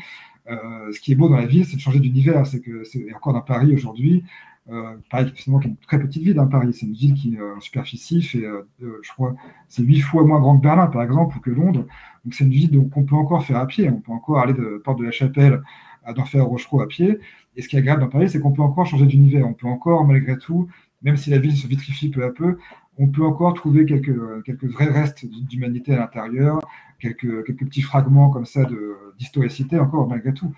euh, 0.49 0.91
ce 0.91 0.99
qui 0.99 1.11
est 1.11 1.15
beau 1.15 1.29
dans 1.29 1.37
la 1.37 1.45
ville, 1.45 1.65
c'est 1.65 1.75
de 1.75 1.81
changer 1.81 1.99
d'univers. 1.99 2.45
C'est 2.45 2.61
que, 2.61 2.83
c'est 2.83 3.13
encore 3.13 3.33
dans 3.33 3.41
Paris 3.41 3.73
aujourd'hui, 3.73 4.23
euh, 4.69 4.95
Paris, 5.09 5.31
finalement, 5.35 5.61
est 5.61 5.67
une 5.67 5.77
très 5.77 5.99
petite 5.99 6.23
ville, 6.23 6.39
hein, 6.39 6.47
Paris. 6.47 6.73
C'est 6.73 6.85
une 6.85 6.93
ville 6.93 7.13
qui, 7.13 7.37
en 7.39 7.59
superficie, 7.59 8.21
fait, 8.21 8.45
je 8.79 9.11
crois, 9.13 9.35
c'est 9.69 9.83
huit 9.83 10.01
fois 10.01 10.23
moins 10.25 10.39
grand 10.39 10.57
que 10.57 10.63
Berlin, 10.63 10.87
par 10.87 11.03
exemple, 11.03 11.37
ou 11.37 11.39
que 11.39 11.51
Londres. 11.51 11.85
Donc, 12.25 12.33
c'est 12.33 12.43
une 12.43 12.51
ville 12.51 12.89
qu'on 12.89 13.03
peut 13.03 13.15
encore 13.15 13.45
faire 13.45 13.57
à 13.57 13.67
pied. 13.67 13.89
On 13.89 14.01
peut 14.01 14.11
encore 14.11 14.39
aller 14.39 14.53
de 14.53 14.81
Porte 14.83 14.99
de 14.99 15.05
la 15.05 15.11
Chapelle 15.11 15.61
à 16.03 16.13
d'enfer 16.13 16.45
Rochereau 16.45 16.81
à 16.81 16.87
pied. 16.87 17.19
Et 17.55 17.61
ce 17.61 17.67
qui 17.67 17.75
est 17.75 17.79
agréable 17.79 18.01
dans 18.01 18.09
Paris, 18.09 18.29
c'est 18.29 18.39
qu'on 18.39 18.51
peut 18.51 18.61
encore 18.61 18.85
changer 18.85 19.05
d'univers. 19.05 19.47
On 19.47 19.53
peut 19.53 19.67
encore, 19.67 20.05
malgré 20.05 20.37
tout, 20.37 20.67
même 21.01 21.17
si 21.17 21.29
la 21.29 21.37
ville 21.37 21.55
se 21.55 21.67
vitrifie 21.67 22.09
peu 22.09 22.23
à 22.23 22.29
peu, 22.29 22.57
on 22.97 23.07
peut 23.07 23.23
encore 23.23 23.53
trouver 23.53 23.85
quelques, 23.85 24.43
quelques 24.43 24.65
vrais 24.65 24.85
restes 24.85 25.25
d'humanité 25.25 25.93
à 25.93 25.99
l'intérieur, 25.99 26.59
quelques, 26.99 27.55
petits 27.57 27.81
fragments 27.81 28.29
comme 28.29 28.45
ça 28.45 28.67
d'historicité 29.17 29.79
encore 29.79 30.07
malgré 30.07 30.33
tout, 30.33 30.53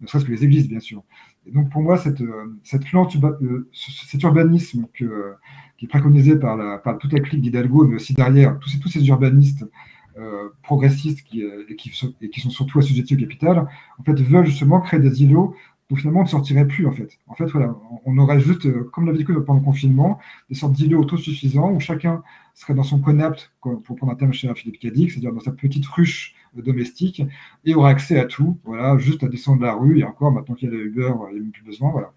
ne 0.00 0.06
serait-ce 0.06 0.24
que 0.24 0.32
les 0.32 0.44
églises 0.44 0.68
bien 0.68 0.80
sûr. 0.80 1.02
Et 1.46 1.50
donc 1.50 1.70
pour 1.70 1.82
moi, 1.82 1.96
cette, 1.98 2.22
cette 2.62 2.84
euh, 2.94 3.68
cet 3.72 4.22
urbanisme 4.22 4.86
qui 4.96 5.04
est 5.04 5.88
préconisé 5.88 6.36
par, 6.36 6.82
par 6.82 6.98
toute 6.98 7.12
la 7.12 7.20
clique 7.20 7.42
d'Hidalgo, 7.42 7.86
mais 7.86 7.96
aussi 7.96 8.14
derrière 8.14 8.58
tous 8.58 8.70
ces, 8.70 8.78
tous 8.78 8.88
ces 8.88 9.06
urbanistes 9.06 9.64
euh, 10.16 10.50
progressistes 10.62 11.24
qui, 11.24 11.42
euh, 11.42 11.64
et 11.68 11.74
qui, 11.74 11.90
et 12.20 12.30
qui, 12.30 12.40
sont 12.40 12.50
surtout 12.50 12.78
assujettis 12.78 13.16
au 13.16 13.18
capital, 13.18 13.66
en 13.98 14.04
fait, 14.04 14.12
veulent 14.20 14.46
justement 14.46 14.80
créer 14.80 15.00
des 15.00 15.24
îlots 15.24 15.56
où 15.90 15.96
finalement 15.96 16.20
on 16.20 16.24
ne 16.24 16.28
sortirait 16.28 16.66
plus 16.66 16.86
en 16.86 16.92
fait. 16.92 17.18
En 17.26 17.34
fait, 17.34 17.46
voilà, 17.46 17.76
on 18.04 18.16
aurait 18.18 18.40
juste, 18.40 18.66
euh, 18.66 18.88
comme 18.92 19.06
l'avait 19.06 19.18
vécu 19.18 19.34
pendant 19.34 19.60
le 19.60 19.64
confinement, 19.64 20.18
des 20.48 20.54
sortes 20.54 20.72
d'îlots 20.72 21.00
autosuffisants 21.02 21.72
où 21.72 21.80
chacun 21.80 22.22
serait 22.54 22.74
dans 22.74 22.82
son 22.82 23.00
conapt, 23.00 23.52
pour 23.60 23.96
prendre 23.96 24.12
un 24.12 24.16
thème 24.16 24.32
chez 24.32 24.52
Philippe 24.54 24.78
Cadic, 24.78 25.10
c'est-à-dire 25.10 25.32
dans 25.32 25.40
sa 25.40 25.52
petite 25.52 25.86
ruche 25.86 26.34
domestique, 26.62 27.22
et 27.64 27.74
aurait 27.74 27.90
accès 27.90 28.18
à 28.18 28.26
tout, 28.26 28.58
voilà, 28.64 28.96
juste 28.98 29.24
à 29.24 29.28
descendre 29.28 29.62
la 29.62 29.74
rue, 29.74 29.98
et 29.98 30.04
encore, 30.04 30.30
maintenant 30.30 30.54
qu'il 30.54 30.68
y 30.68 30.72
a 30.72 30.74
le 30.74 30.86
Uber, 30.86 31.12
il 31.30 31.34
n'y 31.34 31.40
a 31.40 31.42
même 31.42 31.50
plus 31.50 31.64
besoin, 31.64 31.90
voilà. 31.90 32.12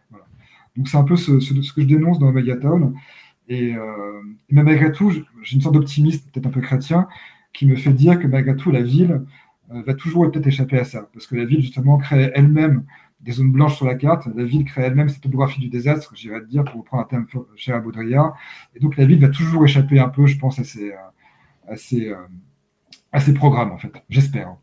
Donc 0.75 0.87
c'est 0.87 0.97
un 0.97 1.03
peu 1.03 1.15
ce, 1.15 1.31
que 1.31 1.81
je 1.81 1.87
dénonce 1.87 2.19
dans 2.19 2.31
Megatown, 2.31 2.93
et, 3.49 3.75
euh, 3.75 4.21
mais 4.49 4.63
malgré 4.63 4.91
tout, 4.91 5.09
j'ai 5.09 5.55
une 5.55 5.61
sorte 5.61 5.73
d'optimisme, 5.73 6.23
peut-être 6.31 6.45
un 6.45 6.51
peu 6.51 6.61
chrétien, 6.61 7.07
qui 7.51 7.65
me 7.65 7.75
fait 7.75 7.93
dire 7.93 8.19
que 8.19 8.27
malgré 8.27 8.55
tout, 8.55 8.69
la 8.69 8.83
ville 8.83 9.23
euh, 9.73 9.81
va 9.81 9.95
toujours 9.95 10.29
peut-être 10.29 10.45
échapper 10.45 10.77
à 10.77 10.83
ça, 10.83 11.09
parce 11.13 11.25
que 11.25 11.35
la 11.35 11.45
ville, 11.45 11.61
justement, 11.61 11.97
crée 11.97 12.31
elle-même 12.35 12.83
des 13.19 13.31
zones 13.31 13.51
blanches 13.51 13.75
sur 13.75 13.85
la 13.85 13.95
carte. 13.95 14.27
La 14.35 14.43
ville 14.43 14.65
crée 14.65 14.83
elle-même 14.83 15.09
cette 15.09 15.21
topographie 15.21 15.59
du 15.59 15.69
désastre, 15.69 16.13
j'irais 16.15 16.45
dire, 16.45 16.63
pour 16.63 16.81
reprendre 16.81 17.03
un 17.03 17.05
terme 17.05 17.25
cher 17.55 17.75
à 17.75 17.79
Baudrillard. 17.79 18.37
Et 18.75 18.79
donc 18.79 18.97
la 18.97 19.05
ville 19.05 19.19
va 19.19 19.29
toujours 19.29 19.65
échapper 19.65 19.99
un 19.99 20.09
peu, 20.09 20.25
je 20.25 20.37
pense, 20.37 20.59
à 20.59 20.63
ces, 20.63 20.93
à 21.67 21.75
ces, 21.75 22.13
à 23.11 23.19
ces 23.19 23.33
programmes, 23.33 23.71
en 23.71 23.77
fait. 23.77 23.91
J'espère. 24.09 24.55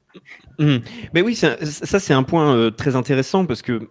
Mmh. 0.58 0.76
Mais 1.12 1.22
oui, 1.22 1.34
ça, 1.34 1.56
c'est 1.60 2.12
un 2.12 2.22
point 2.22 2.54
euh, 2.54 2.70
très 2.70 2.94
intéressant 2.94 3.44
parce 3.44 3.62
que 3.62 3.88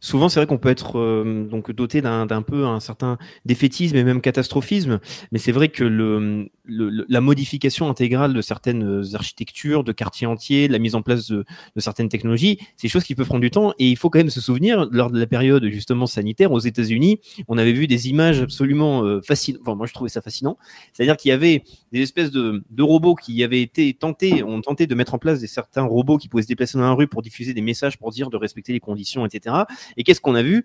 souvent 0.00 0.28
c'est 0.28 0.40
vrai 0.40 0.46
qu'on 0.46 0.58
peut 0.58 0.70
être 0.70 0.98
euh, 0.98 1.44
donc 1.44 1.70
doté 1.70 2.00
d'un 2.00 2.42
peu 2.42 2.64
un 2.64 2.80
certain 2.80 3.18
défaitisme 3.44 3.96
et 3.96 4.04
même 4.04 4.20
catastrophisme, 4.20 5.00
mais 5.32 5.38
c'est 5.38 5.52
vrai 5.52 5.68
que 5.68 5.84
la 6.66 7.20
modification 7.20 7.88
intégrale 7.88 8.32
de 8.32 8.40
certaines 8.40 9.04
architectures, 9.12 9.84
de 9.84 9.92
quartiers 9.92 10.26
entiers, 10.26 10.68
la 10.68 10.78
mise 10.78 10.94
en 10.94 11.02
place 11.02 11.30
de, 11.30 11.44
certaines 11.76 12.08
technologies, 12.08 12.58
c'est 12.76 12.88
des 12.88 12.92
choses 12.92 13.04
qui 13.04 13.14
peuvent 13.14 13.26
prendre 13.26 13.42
du 13.42 13.50
temps 13.50 13.72
et 13.78 13.90
il 13.90 13.96
faut 13.96 14.08
quand 14.08 14.18
même 14.18 14.30
se 14.30 14.40
souvenir 14.40 14.88
lors 14.90 15.10
de 15.10 15.18
la 15.18 15.26
période 15.26 15.64
justement 15.66 16.06
sanitaire 16.06 16.52
aux 16.52 16.58
États-Unis, 16.60 17.20
on 17.48 17.58
avait 17.58 17.72
vu 17.72 17.86
des 17.86 18.08
images 18.08 18.40
absolument 18.40 19.04
euh, 19.04 19.20
fascinantes. 19.20 19.60
Enfin, 19.62 19.74
moi 19.74 19.86
je 19.86 19.92
trouvais 19.92 20.10
ça 20.10 20.22
fascinant, 20.22 20.56
c'est-à-dire 20.92 21.16
qu'il 21.16 21.28
y 21.28 21.32
avait 21.32 21.62
des 21.92 22.00
espèces 22.00 22.30
de, 22.30 22.64
de 22.70 22.82
robots 22.82 23.14
qui 23.14 23.44
avaient 23.44 23.62
été 23.62 23.92
tentés, 23.92 24.42
ont 24.42 24.60
tenté 24.62 24.86
de 24.86 24.94
mettre 24.94 25.14
en 25.14 25.18
place 25.18 25.25
des 25.34 25.46
certains 25.46 25.82
robots 25.82 26.18
qui 26.18 26.28
pouvaient 26.28 26.42
se 26.42 26.48
déplacer 26.48 26.78
dans 26.78 26.84
la 26.84 26.92
rue 26.92 27.08
pour 27.08 27.22
diffuser 27.22 27.54
des 27.54 27.60
messages 27.60 27.98
pour 27.98 28.10
dire 28.10 28.30
de 28.30 28.36
respecter 28.36 28.72
les 28.72 28.80
conditions, 28.80 29.26
etc. 29.26 29.56
Et 29.96 30.04
qu'est-ce 30.04 30.20
qu'on 30.20 30.34
a 30.34 30.42
vu? 30.42 30.64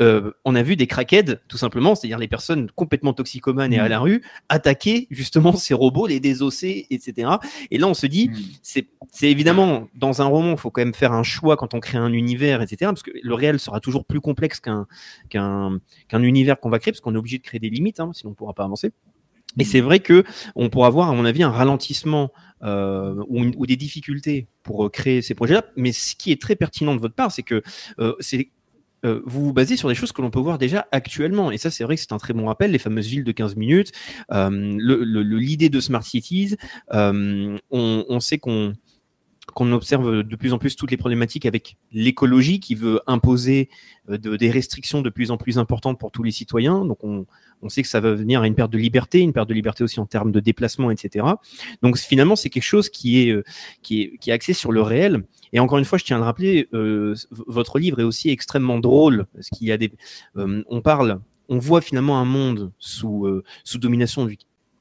Euh, 0.00 0.30
on 0.44 0.54
a 0.54 0.62
vu 0.62 0.76
des 0.76 0.86
crackheads, 0.86 1.40
tout 1.48 1.56
simplement, 1.56 1.96
c'est-à-dire 1.96 2.18
les 2.18 2.28
personnes 2.28 2.70
complètement 2.70 3.12
toxicomanes 3.12 3.72
et 3.72 3.80
à 3.80 3.86
mmh. 3.86 3.88
la 3.88 3.98
rue, 3.98 4.22
attaquer 4.48 5.08
justement 5.10 5.56
ces 5.56 5.74
robots, 5.74 6.06
les 6.06 6.20
désosser, 6.20 6.86
etc. 6.90 7.32
Et 7.72 7.78
là, 7.78 7.88
on 7.88 7.94
se 7.94 8.06
dit, 8.06 8.28
mmh. 8.28 8.82
c'est 9.10 9.28
évidemment, 9.28 9.88
dans 9.96 10.22
un 10.22 10.26
roman, 10.26 10.52
il 10.52 10.58
faut 10.58 10.70
quand 10.70 10.82
même 10.82 10.94
faire 10.94 11.12
un 11.12 11.24
choix 11.24 11.56
quand 11.56 11.74
on 11.74 11.80
crée 11.80 11.98
un 11.98 12.12
univers, 12.12 12.62
etc. 12.62 12.90
Parce 12.92 13.02
que 13.02 13.10
le 13.20 13.34
réel 13.34 13.58
sera 13.58 13.80
toujours 13.80 14.04
plus 14.04 14.20
complexe 14.20 14.60
qu'un 14.60 14.86
qu'un 15.30 16.22
univers 16.22 16.60
qu'on 16.60 16.70
va 16.70 16.78
créer, 16.78 16.92
parce 16.92 17.00
qu'on 17.00 17.14
est 17.14 17.18
obligé 17.18 17.38
de 17.38 17.42
créer 17.42 17.58
des 17.58 17.70
limites, 17.70 17.98
hein, 17.98 18.10
sinon 18.14 18.30
on 18.30 18.32
ne 18.32 18.36
pourra 18.36 18.54
pas 18.54 18.64
avancer. 18.64 18.92
Et 19.58 19.64
c'est 19.64 19.80
vrai 19.80 20.00
que 20.00 20.24
on 20.54 20.70
pourra 20.70 20.86
avoir, 20.86 21.10
à 21.10 21.14
mon 21.14 21.24
avis, 21.24 21.42
un 21.42 21.50
ralentissement 21.50 22.32
euh, 22.62 23.22
ou, 23.28 23.66
des 23.66 23.76
difficultés 23.76 24.48
pour 24.64 24.86
euh, 24.86 24.88
créer 24.88 25.22
ces 25.22 25.34
projets-là. 25.34 25.64
Mais 25.76 25.92
ce 25.92 26.16
qui 26.16 26.32
est 26.32 26.40
très 26.40 26.56
pertinent 26.56 26.94
de 26.94 27.00
votre 27.00 27.14
part, 27.14 27.30
c'est 27.30 27.44
que 27.44 27.62
euh, 28.00 28.14
vous 29.04 29.44
vous 29.44 29.52
basez 29.52 29.76
sur 29.76 29.88
des 29.88 29.94
choses 29.94 30.10
que 30.10 30.20
l'on 30.22 30.30
peut 30.30 30.40
voir 30.40 30.58
déjà 30.58 30.88
actuellement. 30.90 31.52
Et 31.52 31.58
ça, 31.58 31.70
c'est 31.70 31.84
vrai 31.84 31.94
que 31.94 32.00
c'est 32.00 32.12
un 32.12 32.18
très 32.18 32.34
bon 32.34 32.46
rappel, 32.46 32.72
les 32.72 32.78
fameuses 32.78 33.06
villes 33.06 33.22
de 33.22 33.30
15 33.30 33.54
minutes, 33.54 33.92
l'idée 34.30 35.68
de 35.68 35.80
Smart 35.80 36.02
Cities. 36.02 36.56
on, 36.90 38.20
sait 38.20 38.38
qu'on 38.38 38.74
qu'on 39.58 39.72
observe 39.72 40.22
de 40.22 40.36
plus 40.36 40.52
en 40.52 40.58
plus 40.58 40.76
toutes 40.76 40.92
les 40.92 40.96
problématiques 40.96 41.44
avec 41.44 41.78
l'écologie 41.90 42.60
qui 42.60 42.76
veut 42.76 43.00
imposer 43.08 43.68
de, 44.08 44.36
des 44.36 44.52
restrictions 44.52 45.02
de 45.02 45.10
plus 45.10 45.32
en 45.32 45.36
plus 45.36 45.58
importantes 45.58 45.98
pour 45.98 46.12
tous 46.12 46.22
les 46.22 46.30
citoyens. 46.30 46.84
Donc 46.84 47.02
on, 47.02 47.26
on 47.60 47.68
sait 47.68 47.82
que 47.82 47.88
ça 47.88 47.98
va 47.98 48.14
venir 48.14 48.40
à 48.40 48.46
une 48.46 48.54
perte 48.54 48.70
de 48.70 48.78
liberté, 48.78 49.18
une 49.18 49.32
perte 49.32 49.48
de 49.48 49.54
liberté 49.54 49.82
aussi 49.82 49.98
en 49.98 50.06
termes 50.06 50.30
de 50.30 50.38
déplacement, 50.38 50.92
etc. 50.92 51.26
Donc 51.82 51.98
finalement, 51.98 52.36
c'est 52.36 52.50
quelque 52.50 52.62
chose 52.62 52.88
qui 52.88 53.20
est, 53.20 53.32
euh, 53.32 53.42
qui 53.82 54.02
est, 54.02 54.18
qui 54.18 54.30
est 54.30 54.32
axé 54.32 54.52
sur 54.52 54.70
le 54.70 54.80
réel. 54.80 55.24
Et 55.52 55.58
encore 55.58 55.78
une 55.78 55.84
fois, 55.84 55.98
je 55.98 56.04
tiens 56.04 56.18
à 56.18 56.20
le 56.20 56.24
rappeler, 56.24 56.68
euh, 56.72 57.16
votre 57.32 57.80
livre 57.80 57.98
est 57.98 58.04
aussi 58.04 58.30
extrêmement 58.30 58.78
drôle 58.78 59.26
parce 59.34 59.48
qu'il 59.48 59.66
y 59.66 59.72
a 59.72 59.76
des, 59.76 59.90
euh, 60.36 60.62
on 60.68 60.82
parle, 60.82 61.18
on 61.48 61.58
voit 61.58 61.80
finalement 61.80 62.20
un 62.20 62.24
monde 62.24 62.70
sous, 62.78 63.26
sous 63.64 63.78
domination, 63.78 64.28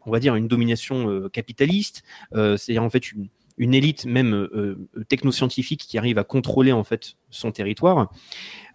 on 0.06 0.12
va 0.12 0.20
dire 0.20 0.36
une 0.36 0.48
domination 0.48 1.30
capitaliste, 1.30 2.04
c'est-à-dire 2.34 2.84
en 2.84 2.90
fait 2.90 3.14
une, 3.14 3.30
une 3.58 3.74
élite 3.74 4.06
même 4.06 4.34
euh, 4.34 4.88
technoscientifique 5.10 5.82
qui 5.82 5.98
arrive 5.98 6.18
à 6.18 6.24
contrôler 6.24 6.72
en 6.72 6.84
fait 6.84 7.16
son 7.30 7.52
territoire. 7.52 8.12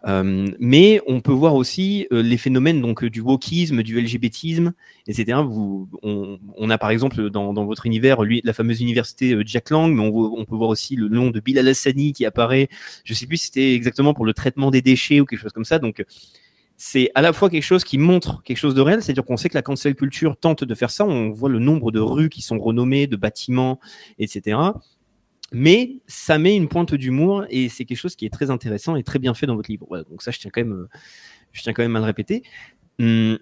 Euh, 0.08 0.48
mais 0.58 1.00
on 1.06 1.20
peut 1.20 1.32
voir 1.32 1.54
aussi 1.54 2.08
euh, 2.12 2.22
les 2.22 2.36
phénomènes 2.36 2.80
donc 2.80 3.04
du 3.04 3.20
wokisme, 3.20 3.84
du 3.84 4.00
LGBTisme, 4.00 4.72
etc. 5.06 5.38
Vous, 5.46 5.88
on, 6.02 6.70
a 6.70 6.78
par 6.78 6.90
exemple 6.90 7.30
dans, 7.30 7.52
dans, 7.52 7.64
votre 7.64 7.86
univers 7.86 8.22
lui, 8.22 8.40
la 8.42 8.52
fameuse 8.52 8.80
université 8.80 9.36
Jack 9.46 9.70
Lang, 9.70 9.94
mais 9.94 10.02
on, 10.02 10.38
on, 10.38 10.44
peut 10.44 10.56
voir 10.56 10.70
aussi 10.70 10.96
le 10.96 11.08
nom 11.08 11.30
de 11.30 11.38
Bilal 11.38 11.68
Hassani 11.68 12.12
qui 12.12 12.26
apparaît. 12.26 12.68
Je 13.04 13.14
sais 13.14 13.26
plus 13.26 13.36
si 13.36 13.46
c'était 13.46 13.74
exactement 13.74 14.14
pour 14.14 14.24
le 14.24 14.34
traitement 14.34 14.72
des 14.72 14.82
déchets 14.82 15.20
ou 15.20 15.24
quelque 15.24 15.40
chose 15.40 15.52
comme 15.52 15.64
ça. 15.64 15.78
Donc 15.78 16.04
c'est 16.84 17.12
à 17.14 17.22
la 17.22 17.32
fois 17.32 17.48
quelque 17.48 17.62
chose 17.62 17.84
qui 17.84 17.96
montre 17.96 18.42
quelque 18.42 18.56
chose 18.56 18.74
de 18.74 18.80
réel, 18.80 19.04
c'est-à-dire 19.04 19.24
qu'on 19.24 19.36
sait 19.36 19.48
que 19.48 19.54
la 19.54 19.62
cancel 19.62 19.94
culture 19.94 20.36
tente 20.36 20.64
de 20.64 20.74
faire 20.74 20.90
ça, 20.90 21.04
on 21.04 21.30
voit 21.30 21.48
le 21.48 21.60
nombre 21.60 21.92
de 21.92 22.00
rues 22.00 22.28
qui 22.28 22.42
sont 22.42 22.58
renommées, 22.58 23.06
de 23.06 23.14
bâtiments, 23.14 23.78
etc. 24.18 24.58
Mais 25.52 25.98
ça 26.08 26.38
met 26.38 26.56
une 26.56 26.66
pointe 26.66 26.92
d'humour 26.92 27.44
et 27.50 27.68
c'est 27.68 27.84
quelque 27.84 27.98
chose 27.98 28.16
qui 28.16 28.26
est 28.26 28.30
très 28.30 28.50
intéressant 28.50 28.96
et 28.96 29.04
très 29.04 29.20
bien 29.20 29.32
fait 29.32 29.46
dans 29.46 29.54
votre 29.54 29.70
livre. 29.70 29.86
donc 30.10 30.22
ça, 30.22 30.32
je 30.32 30.40
tiens 30.40 30.50
quand 30.52 30.60
même, 30.60 30.88
je 31.52 31.62
tiens 31.62 31.72
quand 31.72 31.82
même 31.82 31.94
à 31.94 32.00
le 32.00 32.04
répéter. 32.04 32.42
Hum, 32.98 33.38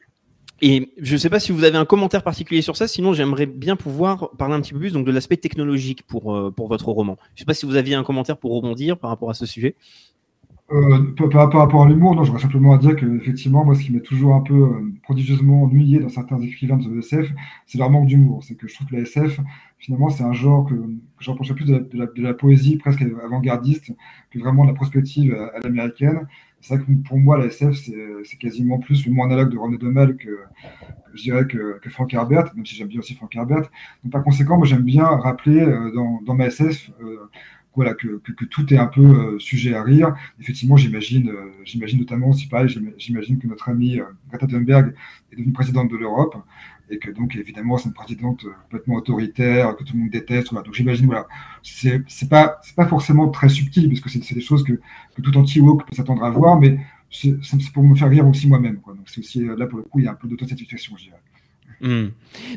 et 0.61 0.93
je 0.99 1.15
ne 1.15 1.19
sais 1.19 1.31
pas 1.31 1.41
si 1.41 1.51
vous 1.51 1.65
avez 1.65 1.79
un 1.79 1.87
commentaire 1.87 2.23
particulier 2.23 2.61
sur 2.61 2.77
ça, 2.77 2.87
sinon 2.89 3.15
j'aimerais 3.15 3.47
bien 3.47 3.75
pouvoir 3.75 4.33
parler 4.37 4.55
un 4.55 4.61
petit 4.61 4.75
peu 4.75 4.81
plus 4.81 4.93
donc 4.93 5.07
de 5.07 5.13
l'aspect 5.13 5.39
technologique 5.39 6.03
pour, 6.03 6.37
euh, 6.37 6.51
pour 6.51 6.69
votre 6.69 6.91
roman. 6.91 7.17
Je 7.29 7.37
ne 7.37 7.39
sais 7.39 7.45
pas 7.47 7.55
si 7.55 7.65
vous 7.65 7.77
aviez 7.77 7.95
un 7.95 8.05
commentaire 8.05 8.37
pour 8.37 8.55
rebondir 8.55 8.99
par 8.99 9.09
rapport 9.09 9.31
à 9.31 9.35
ce 9.35 9.47
sujet. 9.47 9.77
Euh, 10.73 11.29
par, 11.31 11.51
rapport 11.53 11.83
à 11.83 11.89
l'humour, 11.89 12.15
non, 12.15 12.23
j'aurais 12.23 12.39
simplement 12.39 12.73
à 12.73 12.79
dire 12.79 12.95
que 12.95 13.05
effectivement, 13.17 13.65
moi, 13.65 13.75
ce 13.75 13.83
qui 13.83 13.93
m'est 13.93 14.01
toujours 14.01 14.35
un 14.37 14.41
peu 14.41 14.55
euh, 14.55 14.93
prodigieusement 15.03 15.65
ennuyé 15.65 15.99
dans 15.99 16.09
certains 16.09 16.41
écrivains 16.41 16.77
de 16.77 16.99
SF, 16.99 17.33
c'est 17.67 17.79
leur 17.79 17.91
manque 17.91 18.07
d'humour. 18.07 18.45
C'est 18.45 18.55
que 18.55 18.69
je 18.69 18.75
trouve 18.75 18.87
que 18.87 18.95
la 18.95 19.03
SF, 19.03 19.41
finalement, 19.79 20.11
c'est 20.11 20.23
un 20.23 20.33
genre 20.33 20.69
que, 20.69 20.75
que 20.75 21.53
plus 21.55 21.67
de 21.67 22.23
la, 22.23 22.35
poésie 22.35 22.77
presque 22.77 23.03
avant-gardiste 23.03 23.93
que 24.31 24.39
vraiment 24.39 24.63
de 24.63 24.69
la 24.69 24.75
prospective 24.75 25.35
à, 25.35 25.59
l'américaine. 25.59 26.29
C'est 26.61 26.77
vrai 26.77 26.85
que 26.85 26.93
pour 27.09 27.19
moi, 27.19 27.37
la 27.37 27.47
SF, 27.47 27.75
c'est 28.23 28.37
quasiment 28.37 28.79
plus 28.79 29.07
le 29.07 29.13
mot 29.13 29.25
analogue 29.25 29.51
de 29.51 29.59
René 29.59 29.77
Demel 29.77 30.17
que, 30.17 30.39
je 31.15 31.23
dirais 31.23 31.47
que, 31.47 31.81
que, 31.81 31.91
Frank 31.91 32.15
Herbert, 32.15 32.55
même 32.55 32.65
si 32.65 32.77
j'aime 32.77 32.89
bien 32.89 33.01
aussi 33.01 33.15
Frank 33.15 33.35
Herbert. 33.35 33.71
Donc, 34.05 34.13
par 34.13 34.23
conséquent, 34.23 34.57
moi, 34.57 34.67
j'aime 34.67 34.83
bien 34.83 35.05
rappeler 35.05 35.59
euh, 35.63 35.91
dans, 35.93 36.21
dans 36.25 36.35
ma 36.35 36.47
SF 36.47 36.93
voilà, 37.75 37.95
que, 37.95 38.19
que, 38.19 38.45
tout 38.45 38.73
est 38.75 38.79
un 38.79 38.87
peu 38.87 39.39
sujet 39.39 39.75
à 39.75 39.83
rire. 39.83 40.15
Effectivement, 40.41 40.77
j'imagine, 40.77 41.33
j'imagine 41.65 42.01
notamment, 42.01 42.33
si 42.33 42.49
pareil, 42.49 42.69
j'imagine 42.99 43.39
que 43.39 43.47
notre 43.47 43.69
amie 43.69 44.01
Greta 44.29 44.47
Thunberg 44.47 44.95
est 45.33 45.37
devenue 45.37 45.53
présidente 45.53 45.91
de 45.91 45.97
l'Europe 45.97 46.37
et 46.91 46.99
que 46.99 47.11
donc 47.11 47.37
évidemment 47.37 47.79
c'est 47.79 47.89
une 47.89 47.95
présidente 47.95 48.45
complètement 48.65 48.97
autoritaire 48.97 49.77
que 49.77 49.85
tout 49.85 49.95
le 49.95 50.01
monde 50.01 50.11
déteste. 50.11 50.53
Donc 50.53 50.75
j'imagine 50.75 51.07
voilà, 51.07 51.27
c'est 51.63 52.05
pas 52.29 52.59
c'est 52.63 52.75
pas 52.75 52.87
forcément 52.87 53.29
très 53.29 53.49
subtil 53.49 53.89
parce 53.89 54.01
que 54.01 54.09
c'est 54.09 54.35
des 54.35 54.41
choses 54.41 54.65
que, 54.65 54.75
que 55.15 55.23
tout 55.23 55.37
anti 55.39 55.61
woke 55.61 55.87
peut 55.87 55.95
s'attendre 55.95 56.25
à 56.25 56.31
voir, 56.31 56.59
mais 56.61 56.79
c'est 57.11 57.39
pour 57.73 57.85
me 57.85 57.95
faire 57.95 58.11
rire 58.11 58.27
aussi 58.27 58.49
moi-même. 58.49 58.81
Donc 58.87 59.07
c'est 59.07 59.21
aussi 59.21 59.45
là 59.45 59.67
pour 59.67 59.79
le 59.79 59.85
coup 59.85 60.01
il 60.01 60.05
y 60.05 60.09
a 60.09 60.13
un 60.13 60.15
peu 60.15 60.29
d'autosatisfaction, 60.29 60.97
je 60.97 61.05
dirais. 61.05 61.21
Hmm. 61.81 62.09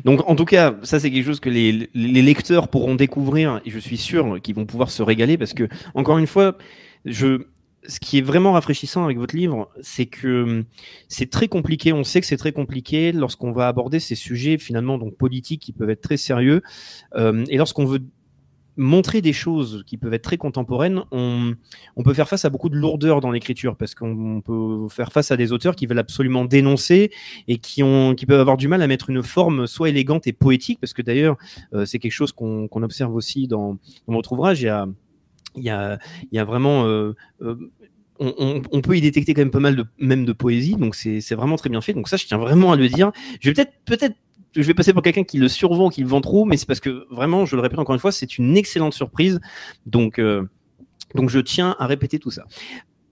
Donc, 0.04 0.28
en 0.28 0.36
tout 0.36 0.44
cas, 0.44 0.76
ça 0.82 1.00
c'est 1.00 1.10
quelque 1.10 1.24
chose 1.24 1.40
que 1.40 1.50
les, 1.50 1.88
les, 1.94 2.22
lecteurs 2.22 2.68
pourront 2.68 2.94
découvrir 2.94 3.60
et 3.64 3.70
je 3.70 3.78
suis 3.78 3.96
sûr 3.96 4.40
qu'ils 4.42 4.54
vont 4.54 4.66
pouvoir 4.66 4.90
se 4.90 5.02
régaler 5.02 5.38
parce 5.38 5.54
que, 5.54 5.68
encore 5.94 6.18
une 6.18 6.26
fois, 6.26 6.58
je, 7.06 7.46
ce 7.86 8.00
qui 8.00 8.18
est 8.18 8.22
vraiment 8.22 8.52
rafraîchissant 8.52 9.04
avec 9.04 9.18
votre 9.18 9.36
livre, 9.36 9.70
c'est 9.80 10.06
que 10.06 10.64
c'est 11.08 11.30
très 11.30 11.48
compliqué. 11.48 11.92
On 11.92 12.04
sait 12.04 12.20
que 12.20 12.26
c'est 12.26 12.36
très 12.36 12.52
compliqué 12.52 13.12
lorsqu'on 13.12 13.52
va 13.52 13.68
aborder 13.68 14.00
ces 14.00 14.14
sujets 14.14 14.58
finalement 14.58 14.98
donc 14.98 15.16
politiques 15.16 15.62
qui 15.62 15.72
peuvent 15.72 15.90
être 15.90 16.00
très 16.00 16.16
sérieux. 16.16 16.62
Euh, 17.14 17.44
et 17.48 17.56
lorsqu'on 17.56 17.84
veut 17.84 18.00
montrer 18.76 19.20
des 19.20 19.32
choses 19.32 19.84
qui 19.86 19.96
peuvent 19.96 20.14
être 20.14 20.22
très 20.22 20.36
contemporaines, 20.36 21.02
on, 21.10 21.54
peut 22.04 22.14
faire 22.14 22.28
face 22.28 22.44
à 22.44 22.50
beaucoup 22.50 22.68
de 22.68 22.76
lourdeur 22.76 23.20
dans 23.20 23.30
l'écriture 23.30 23.76
parce 23.76 23.94
qu'on 23.94 24.42
peut 24.44 24.88
faire 24.88 25.12
face 25.12 25.30
à 25.30 25.36
des 25.36 25.52
auteurs 25.52 25.76
qui 25.76 25.86
veulent 25.86 25.98
absolument 25.98 26.44
dénoncer 26.44 27.10
et 27.48 27.58
qui, 27.58 27.82
peuvent 27.82 28.40
avoir 28.40 28.56
du 28.56 28.68
mal 28.68 28.82
à 28.82 28.86
mettre 28.86 29.10
une 29.10 29.22
forme 29.22 29.66
soit 29.66 29.88
élégante 29.88 30.26
et 30.26 30.32
poétique 30.32 30.80
parce 30.80 30.92
que 30.92 31.02
d'ailleurs 31.02 31.36
euh, 31.72 31.84
c'est 31.84 31.98
quelque 31.98 32.12
chose 32.12 32.32
qu'on 32.32 32.68
observe 32.82 33.14
aussi 33.14 33.46
dans, 33.46 33.78
dans 34.06 34.14
votre 34.14 34.32
ouvrage. 34.32 34.60
Il 34.60 34.66
y 34.66 34.68
a 34.68 34.86
il 35.56 35.62
y 35.62 35.70
a, 35.70 35.98
il 36.30 36.36
y 36.36 36.38
a 36.38 36.44
vraiment 36.44 36.84
euh, 36.86 37.14
euh, 37.42 37.70
on, 38.18 38.62
on, 38.70 38.80
peut 38.80 38.96
y 38.96 39.00
détecter 39.00 39.34
quand 39.34 39.40
même 39.40 39.50
pas 39.50 39.60
mal 39.60 39.74
de 39.74 39.84
même 39.98 40.24
de 40.24 40.32
poésie, 40.32 40.76
donc 40.76 40.94
c'est 40.94 41.34
vraiment 41.34 41.56
très 41.56 41.68
bien 41.68 41.80
fait. 41.80 41.94
Donc 41.94 42.08
ça, 42.08 42.16
je 42.16 42.26
tiens 42.26 42.38
vraiment 42.38 42.72
à 42.72 42.76
le 42.76 42.88
dire. 42.88 43.10
Je 43.40 43.50
vais 43.50 43.54
peut-être 43.54 43.72
peut-être 43.84 44.16
je 44.54 44.62
vais 44.62 44.74
passer 44.74 44.92
pour 44.92 45.02
quelqu'un 45.02 45.24
qui 45.24 45.38
le 45.38 45.48
survend, 45.48 45.90
qui 45.90 46.00
le 46.02 46.08
vend 46.08 46.20
trop, 46.20 46.44
mais 46.44 46.56
c'est 46.56 46.66
parce 46.66 46.80
que 46.80 47.06
vraiment, 47.10 47.46
je 47.46 47.56
le 47.56 47.62
répète 47.62 47.78
encore 47.78 47.94
une 47.94 48.00
fois, 48.00 48.12
c'est 48.12 48.38
une 48.38 48.56
excellente 48.56 48.94
surprise. 48.94 49.40
Donc 49.86 50.18
euh, 50.18 50.48
donc 51.14 51.30
je 51.30 51.38
tiens 51.38 51.76
à 51.78 51.86
répéter 51.86 52.18
tout 52.18 52.30
ça. 52.30 52.44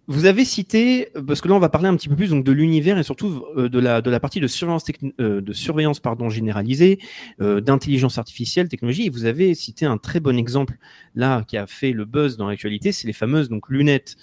Vous 0.08 0.24
avez 0.24 0.44
cité, 0.44 1.08
parce 1.28 1.40
que 1.40 1.46
là 1.46 1.54
on 1.54 1.60
va 1.60 1.68
parler 1.68 1.86
un 1.86 1.94
petit 1.94 2.08
peu 2.08 2.16
plus 2.16 2.30
donc 2.30 2.44
de 2.44 2.50
l'univers 2.50 2.98
et 2.98 3.04
surtout 3.04 3.44
euh, 3.56 3.68
de 3.68 3.78
la, 3.78 4.02
de 4.02 4.10
la 4.10 4.18
partie 4.18 4.40
de 4.40 4.48
surveillance, 4.48 4.84
euh, 5.20 5.40
de 5.40 5.52
surveillance 5.52 6.00
pardon, 6.00 6.28
généralisée, 6.28 6.98
euh, 7.40 7.60
d'intelligence 7.60 8.18
artificielle, 8.18 8.68
technologie, 8.68 9.06
et 9.06 9.10
vous 9.10 9.26
avez 9.26 9.54
cité 9.54 9.86
un 9.86 9.98
très 9.98 10.18
bon 10.18 10.36
exemple 10.36 10.74
là 11.14 11.44
qui 11.46 11.56
a 11.56 11.68
fait 11.68 11.92
le 11.92 12.04
buzz 12.04 12.36
dans 12.36 12.48
l'actualité, 12.48 12.90
c'est 12.90 13.06
les 13.06 13.12
fameuses 13.12 13.48
donc, 13.48 13.68
lunettes 13.68 14.16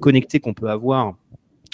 connectées 0.00 0.40
qu'on 0.40 0.52
peut 0.52 0.68
avoir 0.68 1.16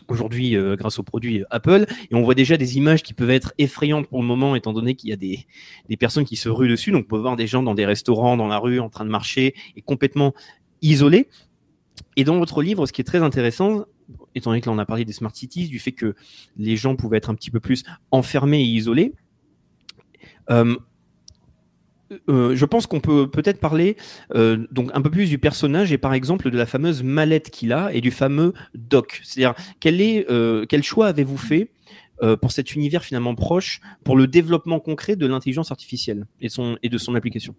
aujourd'hui 0.09 0.57
grâce 0.77 0.99
aux 0.99 1.03
produits 1.03 1.45
Apple. 1.51 1.87
Et 2.11 2.15
on 2.15 2.23
voit 2.23 2.35
déjà 2.35 2.57
des 2.57 2.77
images 2.77 3.03
qui 3.03 3.15
peuvent 3.15 3.31
être 3.31 3.53
effrayantes 3.59 4.09
pour 4.09 4.21
le 4.21 4.27
moment, 4.27 4.55
étant 4.55 4.73
donné 4.73 4.95
qu'il 4.95 5.11
y 5.11 5.13
a 5.13 5.17
des, 5.17 5.47
des 5.89 5.97
personnes 5.97 6.25
qui 6.25 6.37
se 6.37 6.49
ruent 6.49 6.69
dessus. 6.69 6.91
Donc 6.91 7.05
on 7.07 7.09
peut 7.09 7.19
voir 7.19 7.37
des 7.37 7.47
gens 7.47 7.63
dans 7.63 7.75
des 7.75 7.87
restaurants, 7.87 8.37
dans 8.37 8.49
la 8.49 8.59
rue, 8.59 8.81
en 8.81 8.91
train 8.91 9.05
de 9.05 9.11
marcher 9.11 9.55
et 9.77 9.83
complètement 9.83 10.35
isolés. 10.83 11.29
Et 12.17 12.25
dans 12.25 12.39
votre 12.39 12.63
livre, 12.63 12.87
ce 12.87 12.93
qui 12.93 13.01
est 13.01 13.05
très 13.05 13.23
intéressant, 13.23 13.85
étant 14.35 14.51
donné 14.51 14.61
que 14.61 14.67
là 14.67 14.73
on 14.73 14.79
a 14.79 14.87
parlé 14.87 15.05
des 15.05 15.13
smart 15.13 15.35
cities, 15.35 15.69
du 15.69 15.79
fait 15.79 15.93
que 15.93 16.15
les 16.57 16.77
gens 16.77 16.97
pouvaient 16.97 17.19
être 17.19 17.31
un 17.31 17.35
petit 17.35 17.51
peu 17.51 17.61
plus 17.61 17.85
enfermés 18.11 18.61
et 18.61 18.67
isolés, 18.67 19.15
euh, 20.51 20.77
euh, 22.29 22.55
je 22.55 22.65
pense 22.65 22.87
qu'on 22.87 23.01
peut 23.01 23.29
peut-être 23.31 23.61
parler 23.61 23.97
euh, 24.35 24.67
donc 24.71 24.91
un 24.95 25.01
peu 25.01 25.11
plus 25.11 25.29
du 25.29 25.39
personnage 25.39 25.93
et 25.93 25.99
par 25.99 26.15
exemple 26.15 26.51
de 26.51 26.57
la 26.57 26.67
fameuse 26.67 27.03
mallette 27.03 27.51
qu'il 27.51 27.73
a 27.73 27.93
et 27.93 28.01
du 28.01 28.11
fameux 28.11 28.53
doc. 28.75 29.21
C'est-à-dire 29.25 29.55
quel 29.81 30.01
est 30.01 30.27
quel 30.69 30.83
choix 30.83 31.09
avez-vous 31.09 31.39
fait 31.39 31.71
pour 32.41 32.53
cet 32.53 32.75
univers 32.75 33.05
finalement 33.05 33.35
proche 33.35 33.81
pour 34.05 34.17
le 34.17 34.27
développement 34.27 34.81
concret 34.81 35.17
de 35.17 35.27
l'intelligence 35.27 35.71
artificielle 35.71 36.27
et 36.41 36.49
de 36.89 36.99
son 36.99 37.15
application? 37.15 37.55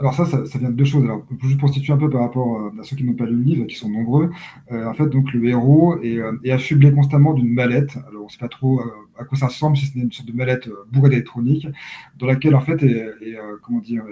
Alors 0.00 0.14
ça, 0.14 0.24
ça, 0.24 0.58
vient 0.58 0.70
de 0.70 0.74
deux 0.74 0.86
choses. 0.86 1.04
Alors, 1.04 1.26
juste 1.42 1.60
pour 1.60 1.68
situer 1.68 1.92
un 1.92 1.98
peu 1.98 2.08
par 2.08 2.22
rapport 2.22 2.58
euh, 2.58 2.80
à 2.80 2.84
ceux 2.84 2.96
qui 2.96 3.04
n'ont 3.04 3.12
pas 3.12 3.26
lu 3.26 3.36
le 3.36 3.42
livre, 3.42 3.66
qui 3.66 3.76
sont 3.76 3.90
nombreux, 3.90 4.30
euh, 4.72 4.86
en 4.86 4.94
fait, 4.94 5.06
donc 5.06 5.30
le 5.34 5.46
héros 5.46 6.00
est, 6.02 6.16
euh, 6.18 6.32
est 6.42 6.52
affublé 6.52 6.90
constamment 6.90 7.34
d'une 7.34 7.52
mallette. 7.52 7.98
Alors, 8.08 8.22
on 8.22 8.24
ne 8.24 8.30
sait 8.30 8.38
pas 8.38 8.48
trop 8.48 8.80
à 9.18 9.24
quoi 9.24 9.36
ça 9.36 9.48
ressemble, 9.48 9.76
si 9.76 9.86
c'est 9.86 9.98
une 9.98 10.10
sorte 10.10 10.26
de 10.26 10.32
mallette 10.32 10.70
bourrée 10.90 11.10
d'électronique, 11.10 11.68
dans 12.18 12.26
laquelle, 12.26 12.54
en 12.54 12.60
fait, 12.60 12.82
est, 12.82 13.36
comment 13.62 13.80
dire, 13.80 14.02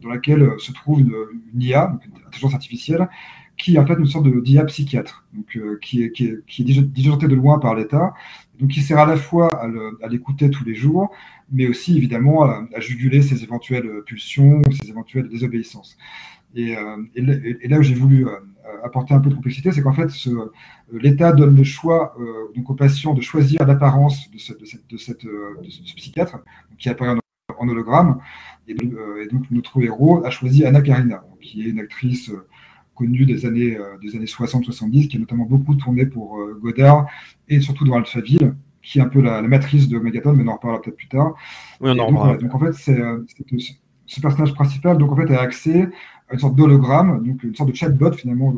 dans 0.00 0.10
laquelle 0.10 0.48
se 0.58 0.70
trouve 0.70 1.00
une, 1.00 1.12
IA, 1.58 1.98
une 2.06 2.26
intelligence 2.28 2.54
artificielle, 2.54 3.08
qui 3.56 3.74
est 3.74 3.78
en 3.78 3.86
fait 3.86 3.94
une 3.94 4.06
sorte 4.06 4.24
de 4.24 4.40
d'IA 4.40 4.64
psychiatre, 4.64 5.26
donc, 5.34 5.58
qui 5.82 6.02
est, 6.02 6.12
qui 6.12 6.26
est, 6.26 6.44
qui 6.46 6.62
est 6.62 7.28
de 7.28 7.34
loin 7.34 7.58
par 7.58 7.74
l'État, 7.74 8.14
donc 8.60 8.70
qui 8.70 8.82
sert 8.82 8.98
à 8.98 9.06
la 9.06 9.16
fois 9.16 9.62
à 10.02 10.08
l'écouter 10.08 10.50
tous 10.50 10.64
les 10.64 10.74
jours, 10.74 11.10
mais 11.50 11.66
aussi 11.66 11.96
évidemment 11.96 12.44
à, 12.44 12.66
juguler 12.78 13.22
ses 13.22 13.42
éventuelles 13.42 14.02
pulsions 14.04 14.60
ou 14.60 14.72
ses 14.72 14.90
éventuelles 14.90 15.28
désobéissances. 15.28 15.96
Et, 16.54 16.76
euh, 16.76 16.96
et, 17.14 17.68
là 17.68 17.78
où 17.78 17.82
j'ai 17.82 17.94
voulu 17.94 18.26
euh, 18.26 18.32
apporter 18.82 19.14
un 19.14 19.20
peu 19.20 19.30
de 19.30 19.34
complexité, 19.34 19.70
c'est 19.70 19.82
qu'en 19.82 19.92
fait, 19.92 20.10
l'État 20.92 21.32
donne 21.32 21.56
le 21.56 21.64
choix 21.64 22.14
euh, 22.18 22.52
donc 22.56 22.70
aux 22.70 22.74
patients 22.74 23.14
de 23.14 23.20
choisir 23.20 23.64
l'apparence 23.66 24.30
de, 24.30 24.38
ce, 24.38 25.12
psychiatre 25.96 26.38
qui 26.78 26.88
apparaît 26.88 27.16
en, 27.56 27.68
hologramme. 27.68 28.20
Et, 28.66 28.74
donc 28.74 29.50
notre 29.50 29.80
héros 29.82 30.24
a 30.24 30.30
choisi 30.30 30.64
Anna 30.64 30.80
Karina, 30.80 31.22
qui 31.40 31.62
est 31.62 31.70
une 31.70 31.80
actrice 31.80 32.32
connue 33.00 33.24
des 33.24 33.46
années, 33.46 33.76
des 34.02 34.16
années 34.16 34.26
60-70, 34.26 35.08
qui 35.08 35.16
a 35.16 35.20
notamment 35.20 35.46
beaucoup 35.46 35.74
tourné 35.74 36.06
pour 36.06 36.38
Godard 36.60 37.06
et 37.48 37.60
surtout 37.60 37.84
dans 37.84 37.96
Alphaville, 37.96 38.54
qui 38.82 38.98
est 38.98 39.02
un 39.02 39.08
peu 39.08 39.20
la, 39.20 39.42
matrice 39.42 39.88
de 39.88 39.98
Megaton, 39.98 40.32
mais 40.32 40.44
on 40.44 40.48
en 40.48 40.54
reparlera 40.54 40.82
peut-être 40.82 40.96
plus 40.96 41.08
tard. 41.08 41.34
Oui, 41.80 41.90
on 41.90 41.98
en 41.98 42.12
donc, 42.12 42.40
donc, 42.40 42.54
en 42.54 42.58
fait, 42.58 42.72
c'est 42.72 42.98
euh, 42.98 43.24
ce 44.06 44.20
personnage 44.20 44.54
principal 44.54 44.98
donc 44.98 45.12
en 45.12 45.16
fait 45.16 45.32
a 45.32 45.40
accès 45.40 45.88
à 46.28 46.34
une 46.34 46.38
sorte 46.38 46.56
d'hologramme, 46.56 47.24
donc 47.24 47.42
une 47.44 47.54
sorte 47.54 47.70
de 47.70 47.74
chatbot 47.74 48.12
finalement 48.12 48.54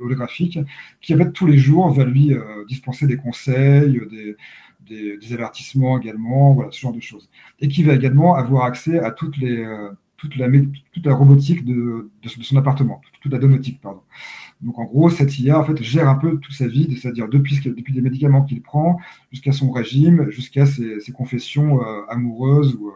holographique, 0.00 0.58
qui 1.00 1.14
en 1.14 1.18
fait 1.18 1.32
tous 1.32 1.46
les 1.46 1.58
jours 1.58 1.90
va 1.90 2.04
lui 2.04 2.32
euh, 2.32 2.64
dispenser 2.66 3.06
des 3.06 3.16
conseils, 3.16 4.00
des, 4.86 5.18
des, 5.18 5.32
avertissements 5.34 6.00
également, 6.00 6.54
voilà 6.54 6.70
ce 6.70 6.80
genre 6.80 6.92
de 6.92 7.00
choses, 7.00 7.28
et 7.60 7.68
qui 7.68 7.82
va 7.82 7.94
également 7.94 8.34
avoir 8.34 8.64
accès 8.64 8.98
à 8.98 9.10
toutes 9.10 9.36
les 9.36 9.58
euh, 9.58 9.90
toute 10.18 10.36
la, 10.36 10.48
toute 10.92 11.06
la 11.06 11.14
robotique 11.14 11.64
de, 11.64 12.10
de, 12.22 12.28
son 12.28 12.56
appartement, 12.56 13.00
toute 13.22 13.32
la 13.32 13.38
domotique, 13.38 13.80
pardon. 13.80 14.02
Donc 14.60 14.78
en 14.78 14.84
gros, 14.84 15.08
cette 15.08 15.38
IA 15.38 15.58
en 15.58 15.64
fait 15.64 15.80
gère 15.82 16.08
un 16.08 16.16
peu 16.16 16.38
toute 16.38 16.52
sa 16.52 16.66
vie, 16.66 16.98
c'est-à-dire 17.00 17.28
depuis, 17.28 17.60
depuis 17.64 17.94
les 17.94 18.02
médicaments 18.02 18.42
qu'il 18.42 18.60
prend, 18.60 18.98
jusqu'à 19.30 19.52
son 19.52 19.70
régime, 19.70 20.28
jusqu'à 20.30 20.66
ses, 20.66 21.12
confessions 21.12 21.80
euh, 21.80 22.02
amoureuses 22.08 22.74
ou, 22.74 22.88
euh, 22.88 22.92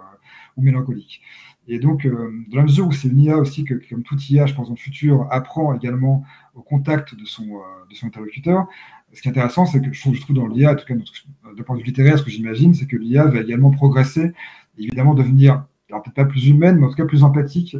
ou, 0.57 0.63
mélancoliques. 0.63 1.23
Et 1.69 1.79
donc, 1.79 2.05
euh, 2.05 2.33
dans 2.51 2.59
la 2.59 2.65
mesure 2.65 2.89
où 2.89 2.93
c'est 2.93 3.07
une 3.07 3.21
IA 3.21 3.39
aussi 3.39 3.63
que, 3.63 3.75
comme 3.89 4.03
toute 4.03 4.29
IA, 4.29 4.47
je 4.47 4.55
pense 4.55 4.67
dans 4.67 4.75
le 4.75 4.79
futur, 4.79 5.29
apprend 5.31 5.73
également 5.75 6.25
au 6.55 6.63
contact 6.63 7.15
de 7.15 7.25
son, 7.25 7.61
de 7.89 7.95
son 7.95 8.09
interlocuteur, 8.09 8.67
ce 9.13 9.23
qui 9.23 9.29
est 9.29 9.31
intéressant, 9.31 9.67
c'est 9.67 9.81
que 9.81 9.93
je 9.93 10.01
trouve, 10.01 10.15
je 10.15 10.21
trouve 10.23 10.35
dans 10.35 10.49
l'IA, 10.49 10.73
en 10.73 10.75
tout 10.75 10.87
cas 10.87 10.95
d'un 10.95 11.63
point 11.63 11.77
de 11.77 11.81
vue 11.81 11.87
littéraire, 11.87 12.19
ce 12.19 12.25
que 12.25 12.31
j'imagine, 12.31 12.75
c'est 12.75 12.87
que 12.87 12.97
l'IA 12.97 13.27
va 13.27 13.41
également 13.41 13.71
progresser, 13.71 14.33
évidemment 14.79 15.15
devenir, 15.15 15.65
alors 15.93 16.03
peut-être 16.03 16.17
pas 16.17 16.25
plus 16.25 16.49
humaine, 16.49 16.79
mais 16.79 16.87
en 16.87 16.89
tout 16.89 16.97
cas 16.97 17.05
plus 17.05 17.23
empathique 17.23 17.77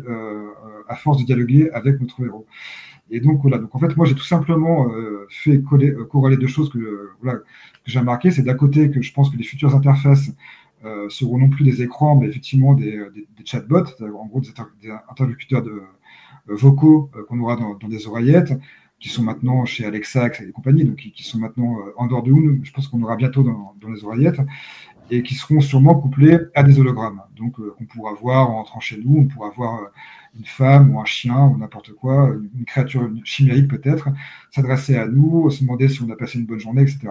à 0.89 0.95
force 0.97 1.19
de 1.19 1.25
dialoguer 1.25 1.71
avec 1.73 2.01
notre 2.01 2.25
héros. 2.25 2.47
Et 3.11 3.21
donc 3.21 3.43
voilà, 3.43 3.59
donc 3.59 3.75
en 3.75 3.79
fait 3.79 3.95
moi 3.97 4.07
j'ai 4.07 4.15
tout 4.15 4.25
simplement 4.25 4.89
euh, 4.91 5.27
fait 5.29 5.61
coller, 5.61 5.91
euh, 5.91 6.37
deux 6.37 6.47
choses 6.47 6.71
que, 6.71 7.11
voilà, 7.21 7.41
que 7.41 7.45
j'ai 7.85 7.99
remarqué. 7.99 8.31
C'est 8.31 8.43
d'un 8.43 8.55
côté 8.55 8.91
que 8.91 9.03
je 9.03 9.13
pense 9.13 9.29
que 9.29 9.37
les 9.37 9.45
futures 9.45 9.75
interfaces 9.75 10.31
euh, 10.85 11.09
seront 11.11 11.39
non 11.39 11.51
plus 11.51 11.65
des 11.65 11.83
écrans, 11.83 12.17
mais 12.17 12.27
effectivement 12.27 12.73
des, 12.73 12.99
chatbots, 13.45 13.85
en 14.01 14.27
gros 14.27 14.41
des, 14.41 14.51
interlocuteurs 15.11 15.63
vocaux 16.47 17.11
qu'on 17.29 17.39
aura 17.41 17.57
dans, 17.57 17.89
des 17.89 18.07
oreillettes, 18.07 18.55
qui 18.99 19.11
sont 19.11 19.23
maintenant 19.23 19.65
chez 19.67 19.85
Alexa 19.85 20.29
et 20.29 20.51
compagnie, 20.53 20.85
donc 20.85 20.97
qui, 20.97 21.23
sont 21.23 21.39
maintenant 21.39 21.77
en 21.97 22.07
dehors 22.07 22.23
de 22.23 22.31
nous. 22.31 22.65
Je 22.65 22.73
pense 22.73 22.89
qu'on 22.89 23.03
aura 23.03 23.17
bientôt 23.17 23.43
dans 23.43 23.91
les 23.91 24.05
oreillettes 24.05 24.41
et 25.13 25.23
qui 25.23 25.35
seront 25.35 25.61
sûrement 25.61 25.95
couplés 25.95 26.39
à 26.55 26.63
des 26.63 26.81
hologrammes. 26.81 27.21
Donc, 27.37 27.61
euh, 27.61 27.75
on 27.79 27.85
pourra 27.85 28.15
voir 28.15 28.51
en 28.51 28.61
entrant 28.61 28.81
chez 28.81 28.97
nous, 28.97 29.19
on 29.19 29.25
pourra 29.27 29.51
voir 29.51 29.75
euh, 29.75 29.87
une 30.39 30.47
femme 30.47 30.95
ou 30.95 31.01
un 31.01 31.05
chien 31.05 31.49
ou 31.49 31.59
n'importe 31.59 31.93
quoi, 31.93 32.35
une 32.59 32.65
créature 32.65 33.11
chimérique 33.23 33.69
peut-être, 33.69 34.09
s'adresser 34.51 34.97
à 34.97 35.07
nous, 35.07 35.51
se 35.51 35.61
demander 35.61 35.91
si 35.91 36.03
on 36.03 36.09
a 36.09 36.17
passé 36.17 36.39
une 36.39 36.47
bonne 36.47 36.61
journée, 36.61 36.81
etc. 36.81 37.11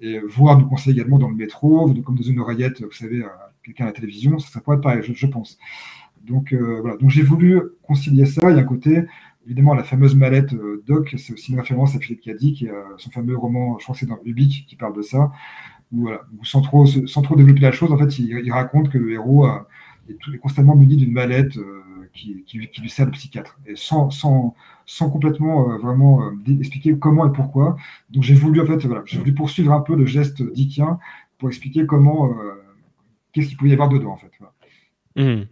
Et 0.00 0.18
voir 0.18 0.58
nous 0.58 0.66
conseiller 0.66 0.96
également 0.96 1.20
dans 1.20 1.28
le 1.28 1.36
métro, 1.36 1.94
comme 2.04 2.16
dans 2.16 2.22
une 2.22 2.40
oreillette, 2.40 2.82
vous 2.82 2.90
savez, 2.90 3.22
quelqu'un 3.62 3.84
à 3.84 3.86
la 3.88 3.92
télévision, 3.92 4.40
ça, 4.40 4.48
ça 4.50 4.60
pourrait 4.60 4.78
être 4.78 4.82
pareil, 4.82 5.02
je, 5.04 5.26
pense. 5.28 5.60
Donc, 6.26 6.52
euh, 6.52 6.80
voilà. 6.80 6.96
Donc, 6.96 7.10
j'ai 7.10 7.22
voulu 7.22 7.60
concilier 7.82 8.26
ça. 8.26 8.50
Il 8.50 8.56
y 8.56 8.58
a 8.58 8.62
un 8.62 8.64
côté, 8.64 9.04
évidemment, 9.46 9.74
la 9.74 9.84
fameuse 9.84 10.16
mallette 10.16 10.56
Doc, 10.88 11.14
c'est 11.16 11.32
aussi 11.32 11.52
une 11.52 11.60
référence 11.60 11.94
à 11.94 12.00
Philippe 12.00 12.22
Cadic, 12.22 12.56
qui 12.56 12.68
a 12.68 12.84
son 12.96 13.12
fameux 13.12 13.36
roman, 13.36 13.78
je 13.78 13.84
crois 13.84 13.94
que 13.94 14.00
c'est 14.00 14.06
dans 14.06 14.18
Ubik, 14.24 14.66
qui 14.66 14.74
parle 14.74 14.96
de 14.96 15.02
ça 15.02 15.30
voilà, 15.92 16.20
sans, 16.42 16.60
trop, 16.60 16.86
sans 16.86 17.22
trop 17.22 17.36
développer 17.36 17.60
la 17.60 17.72
chose, 17.72 17.92
en 17.92 17.98
fait, 17.98 18.18
il, 18.18 18.52
raconte 18.52 18.90
que 18.90 18.98
le 18.98 19.12
héros 19.12 19.46
est, 19.46 20.38
constamment 20.42 20.76
muni 20.76 20.96
d'une 20.96 21.12
mallette 21.12 21.56
euh, 21.56 21.82
qui, 22.14 22.44
qui, 22.44 22.58
lui 22.58 22.90
sert 22.90 23.06
de 23.06 23.10
psychiatre, 23.10 23.58
et 23.66 23.76
sans, 23.76 24.10
sans, 24.10 24.54
sans 24.86 25.10
complètement 25.10 25.78
vraiment 25.78 26.30
expliquer 26.46 26.98
comment 26.98 27.26
et 27.26 27.32
pourquoi. 27.32 27.76
Donc 28.10 28.22
j'ai 28.22 28.34
voulu 28.34 28.60
en 28.60 28.66
fait, 28.66 28.84
voilà, 28.86 29.02
j'ai 29.06 29.18
voulu 29.18 29.34
poursuivre 29.34 29.72
un 29.72 29.80
peu 29.80 29.94
le 29.96 30.06
geste 30.06 30.42
d'Ikien 30.42 30.98
pour 31.38 31.48
expliquer 31.48 31.86
comment, 31.86 32.34
qu'est-ce 33.32 33.48
qu'il 33.48 33.56
pouvait 33.56 33.70
y 33.70 33.74
avoir 33.74 33.88
dedans 33.88 34.12
en 34.12 34.16
fait. 34.16 34.32
Mmh. 35.18 35.46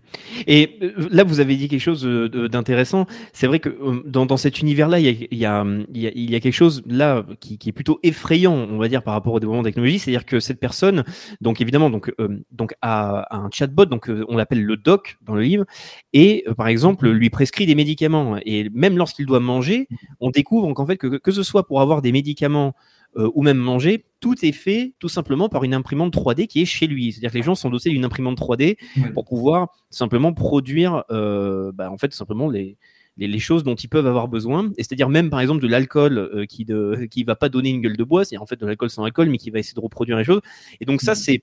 Et 0.46 0.78
euh, 0.80 1.08
là, 1.10 1.24
vous 1.24 1.40
avez 1.40 1.56
dit 1.56 1.66
quelque 1.68 1.80
chose 1.80 2.04
d'intéressant. 2.04 3.06
C'est 3.32 3.48
vrai 3.48 3.58
que 3.58 3.68
euh, 3.68 4.00
dans, 4.06 4.36
cet 4.36 4.60
univers-là, 4.60 5.00
il 5.00 5.26
y 5.32 5.44
a, 5.44 6.40
quelque 6.40 6.52
chose 6.52 6.82
là 6.86 7.26
qui, 7.40 7.58
est 7.66 7.72
plutôt 7.72 7.98
effrayant, 8.04 8.54
on 8.54 8.78
va 8.78 8.86
dire, 8.86 9.02
par 9.02 9.14
rapport 9.14 9.34
au 9.34 9.40
développement 9.40 9.62
de 9.62 9.68
technologie. 9.68 9.98
C'est-à-dire 9.98 10.24
que 10.24 10.38
cette 10.38 10.60
personne, 10.60 11.02
donc 11.40 11.60
évidemment, 11.60 11.90
donc, 11.90 12.14
euh, 12.20 12.44
donc 12.52 12.74
a, 12.80 13.26
un 13.36 13.50
chatbot, 13.52 13.86
donc 13.86 14.08
on 14.28 14.36
l'appelle 14.36 14.62
le 14.62 14.76
doc 14.76 15.18
dans 15.22 15.34
le 15.34 15.42
livre, 15.42 15.64
et 16.12 16.44
par 16.56 16.68
exemple 16.68 17.08
lui 17.08 17.28
prescrit 17.28 17.66
des 17.66 17.74
médicaments. 17.74 18.38
Et 18.46 18.70
même 18.72 18.96
lorsqu'il 18.96 19.26
doit 19.26 19.40
manger, 19.40 19.88
on 20.20 20.30
découvre 20.30 20.72
qu'en 20.74 20.86
fait 20.86 20.96
que, 20.96 21.18
que 21.18 21.32
ce 21.32 21.42
soit 21.42 21.66
pour 21.66 21.80
avoir 21.80 22.02
des 22.02 22.12
médicaments 22.12 22.74
euh, 23.16 23.30
ou 23.34 23.42
même 23.42 23.56
manger, 23.56 24.04
tout 24.20 24.44
est 24.44 24.52
fait 24.52 24.94
tout 24.98 25.08
simplement 25.08 25.48
par 25.48 25.64
une 25.64 25.72
imprimante 25.72 26.14
3D 26.14 26.46
qui 26.46 26.60
est 26.60 26.66
chez 26.66 26.86
lui. 26.86 27.12
C'est-à-dire 27.12 27.30
que 27.30 27.38
les 27.38 27.42
gens 27.42 27.54
sont 27.54 27.70
dotés 27.70 27.88
d'une 27.88 28.04
imprimante 28.04 28.38
3D 28.38 28.76
pour 29.14 29.24
pouvoir 29.24 29.68
simplement 29.88 30.34
produire, 30.34 31.04
euh, 31.10 31.72
bah, 31.72 31.90
en 31.90 31.96
fait, 31.96 32.12
simplement 32.12 32.50
les, 32.50 32.76
les, 33.16 33.38
choses 33.38 33.64
dont 33.64 33.74
ils 33.74 33.88
peuvent 33.88 34.06
avoir 34.06 34.28
besoin. 34.28 34.70
Et 34.76 34.82
c'est-à-dire 34.82 35.08
même 35.08 35.30
par 35.30 35.40
exemple 35.40 35.62
de 35.62 35.66
l'alcool 35.66 36.18
euh, 36.18 36.44
qui 36.44 36.66
ne 36.66 37.06
qui 37.06 37.24
va 37.24 37.36
pas 37.36 37.48
donner 37.48 37.70
une 37.70 37.80
gueule 37.80 37.96
de 37.96 38.04
bois, 38.04 38.26
c'est 38.26 38.36
en 38.36 38.44
fait 38.44 38.60
de 38.60 38.66
l'alcool 38.66 38.90
sans 38.90 39.04
alcool, 39.04 39.30
mais 39.30 39.38
qui 39.38 39.50
va 39.50 39.60
essayer 39.60 39.74
de 39.74 39.80
reproduire 39.80 40.18
les 40.18 40.24
choses. 40.24 40.42
Et 40.80 40.84
donc 40.84 41.00
ça, 41.00 41.14
c'est 41.14 41.42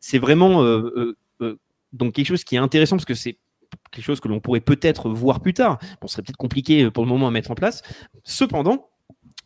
c'est 0.00 0.18
vraiment 0.18 0.62
donc 1.94 2.12
quelque 2.12 2.26
chose 2.26 2.44
qui 2.44 2.56
est 2.56 2.58
intéressant 2.58 2.96
parce 2.96 3.06
que 3.06 3.14
c'est 3.14 3.38
quelque 3.92 4.04
chose 4.04 4.20
que 4.20 4.28
l'on 4.28 4.40
pourrait 4.40 4.60
peut-être 4.60 5.08
voir 5.08 5.40
plus 5.40 5.54
tard. 5.54 5.78
Bon, 6.02 6.06
ce 6.06 6.14
serait 6.14 6.22
peut-être 6.22 6.36
compliqué 6.36 6.90
pour 6.90 7.04
le 7.04 7.08
moment 7.08 7.28
à 7.28 7.30
mettre 7.30 7.50
en 7.50 7.54
place. 7.54 7.82
Cependant, 8.24 8.90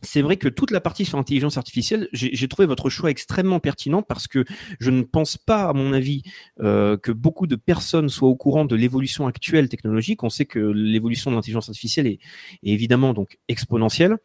c'est 0.01 0.21
vrai 0.21 0.37
que 0.37 0.47
toute 0.47 0.71
la 0.71 0.79
partie 0.79 1.05
sur 1.05 1.17
l'intelligence 1.17 1.57
artificielle, 1.57 2.07
j'ai 2.13 2.47
trouvé 2.47 2.65
votre 2.65 2.89
choix 2.89 3.09
extrêmement 3.09 3.59
pertinent 3.59 4.01
parce 4.01 4.27
que 4.27 4.45
je 4.79 4.91
ne 4.91 5.01
pense 5.01 5.37
pas, 5.37 5.63
à 5.65 5.73
mon 5.73 5.91
avis, 5.93 6.23
euh, 6.61 6.97
que 6.97 7.11
beaucoup 7.11 7.47
de 7.47 7.55
personnes 7.55 8.07
soient 8.07 8.29
au 8.29 8.35
courant 8.35 8.65
de 8.65 8.75
l'évolution 8.75 9.27
actuelle 9.27 9.67
technologique. 9.67 10.23
On 10.23 10.29
sait 10.29 10.45
que 10.45 10.59
l'évolution 10.59 11.31
de 11.31 11.35
l'intelligence 11.35 11.69
artificielle 11.69 12.07
est, 12.07 12.19
évidemment 12.63 13.13
donc 13.13 13.37
exponentielle, 13.47 14.17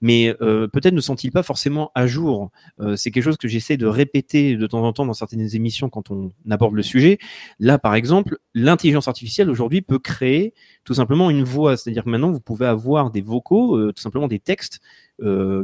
mais 0.00 0.34
euh, 0.40 0.66
peut-être 0.66 0.94
ne 0.94 1.00
sont-ils 1.00 1.30
pas 1.30 1.42
forcément 1.42 1.92
à 1.94 2.06
jour. 2.06 2.50
Euh, 2.80 2.96
c'est 2.96 3.10
quelque 3.10 3.24
chose 3.24 3.36
que 3.36 3.48
j'essaie 3.48 3.76
de 3.76 3.86
répéter 3.86 4.56
de 4.56 4.66
temps 4.66 4.82
en 4.82 4.92
temps 4.92 5.06
dans 5.06 5.14
certaines 5.14 5.54
émissions 5.54 5.88
quand 5.88 6.10
on 6.10 6.32
aborde 6.50 6.74
le 6.74 6.82
sujet. 6.82 7.18
Là, 7.58 7.78
par 7.78 7.94
exemple, 7.94 8.38
l'intelligence 8.54 9.06
artificielle 9.06 9.48
aujourd'hui 9.48 9.80
peut 9.80 9.98
créer 9.98 10.54
tout 10.84 10.94
simplement 10.94 11.30
une 11.30 11.44
voix, 11.44 11.76
c'est-à-dire 11.76 12.04
que 12.04 12.10
maintenant 12.10 12.30
vous 12.30 12.40
pouvez 12.40 12.66
avoir 12.66 13.10
des 13.10 13.20
vocaux, 13.20 13.92
tout 13.92 14.02
simplement 14.02 14.26
des 14.26 14.40
textes 14.40 14.80
euh, 14.80 15.09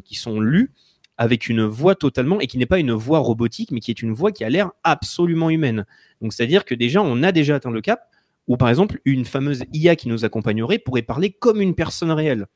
qui 0.05 0.15
sont 0.15 0.41
lus 0.41 0.73
avec 1.19 1.49
une 1.49 1.65
voix 1.65 1.95
totalement 1.95 2.41
et 2.41 2.47
qui 2.47 2.59
n'est 2.59 2.67
pas 2.67 2.79
une 2.79 2.93
voix 2.93 3.21
robotique, 3.21 3.71
mais 3.71 3.81
qui 3.81 3.91
est 3.91 4.03
une 4.03 4.13
voix 4.13 4.33
qui 4.33 4.45
a 4.45 4.51
l'air 4.51 4.73
absolument 4.85 5.51
humaine. 5.51 5.87
Donc 6.21 6.33
c'est-à-dire 6.33 6.65
que 6.65 6.75
déjà 6.75 7.03
on 7.03 7.23
a 7.23 7.33
déjà 7.33 7.57
atteint 7.57 7.71
le 7.71 7.81
cap 7.81 8.09
où 8.47 8.57
par 8.57 8.69
exemple 8.69 9.01
une 9.05 9.25
fameuse 9.25 9.65
IA 9.73 9.97
qui 9.97 10.09
nous 10.09 10.25
accompagnerait 10.25 10.79
pourrait 10.79 11.03
parler 11.03 11.31
comme 11.31 11.61
une 11.61 11.75
personne 11.75 12.11
réelle 12.11 12.47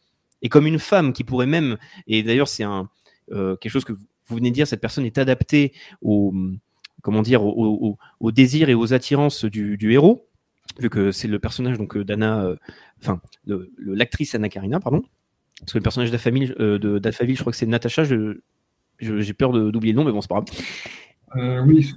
et 0.43 0.49
comme 0.49 0.67
une 0.67 0.79
femme 0.79 1.13
qui 1.13 1.25
pourrait 1.25 1.47
même 1.47 1.77
et 2.07 2.23
d'ailleurs 2.23 2.49
c'est 2.49 2.63
un 2.63 2.89
euh, 3.33 3.57
quelque 3.57 3.73
chose 3.73 3.85
que 3.85 3.93
vous 3.93 4.37
venez 4.37 4.51
de 4.51 4.55
dire 4.55 4.67
cette 4.67 4.81
personne 4.81 5.05
est 5.05 5.19
adaptée 5.19 5.73
au 6.01 6.33
comment 7.03 7.23
dire 7.23 7.43
au, 7.43 7.99
désir 8.31 8.69
et 8.69 8.75
aux 8.75 8.93
attirances 8.93 9.45
du, 9.45 9.93
héros 9.93 10.29
vu 10.79 10.91
que 10.91 11.11
c'est 11.11 11.29
le 11.29 11.39
personnage 11.39 11.79
donc 11.79 11.97
euh, 11.97 12.05
d'Anna 12.05 12.55
enfin 13.01 13.21
l'actrice 13.79 14.35
Anna 14.35 14.49
Karina 14.49 14.81
pardon 14.81 15.03
parce 15.61 15.73
que 15.73 15.79
le 15.79 15.83
personnage 15.83 16.11
d'Alphaville, 16.11 16.55
euh, 16.59 16.79
je 16.81 17.41
crois 17.41 17.53
que 17.53 17.57
c'est 17.57 17.67
Natacha. 17.67 18.05
j'ai 18.05 19.33
peur 19.33 19.53
d'oublier 19.53 19.93
le 19.93 19.99
nom, 19.99 20.05
mais 20.05 20.13
bon, 20.13 20.21
c'est 20.21 20.29
pas 20.29 20.41
grave. 20.41 20.47
Euh, 21.37 21.63
oui. 21.67 21.95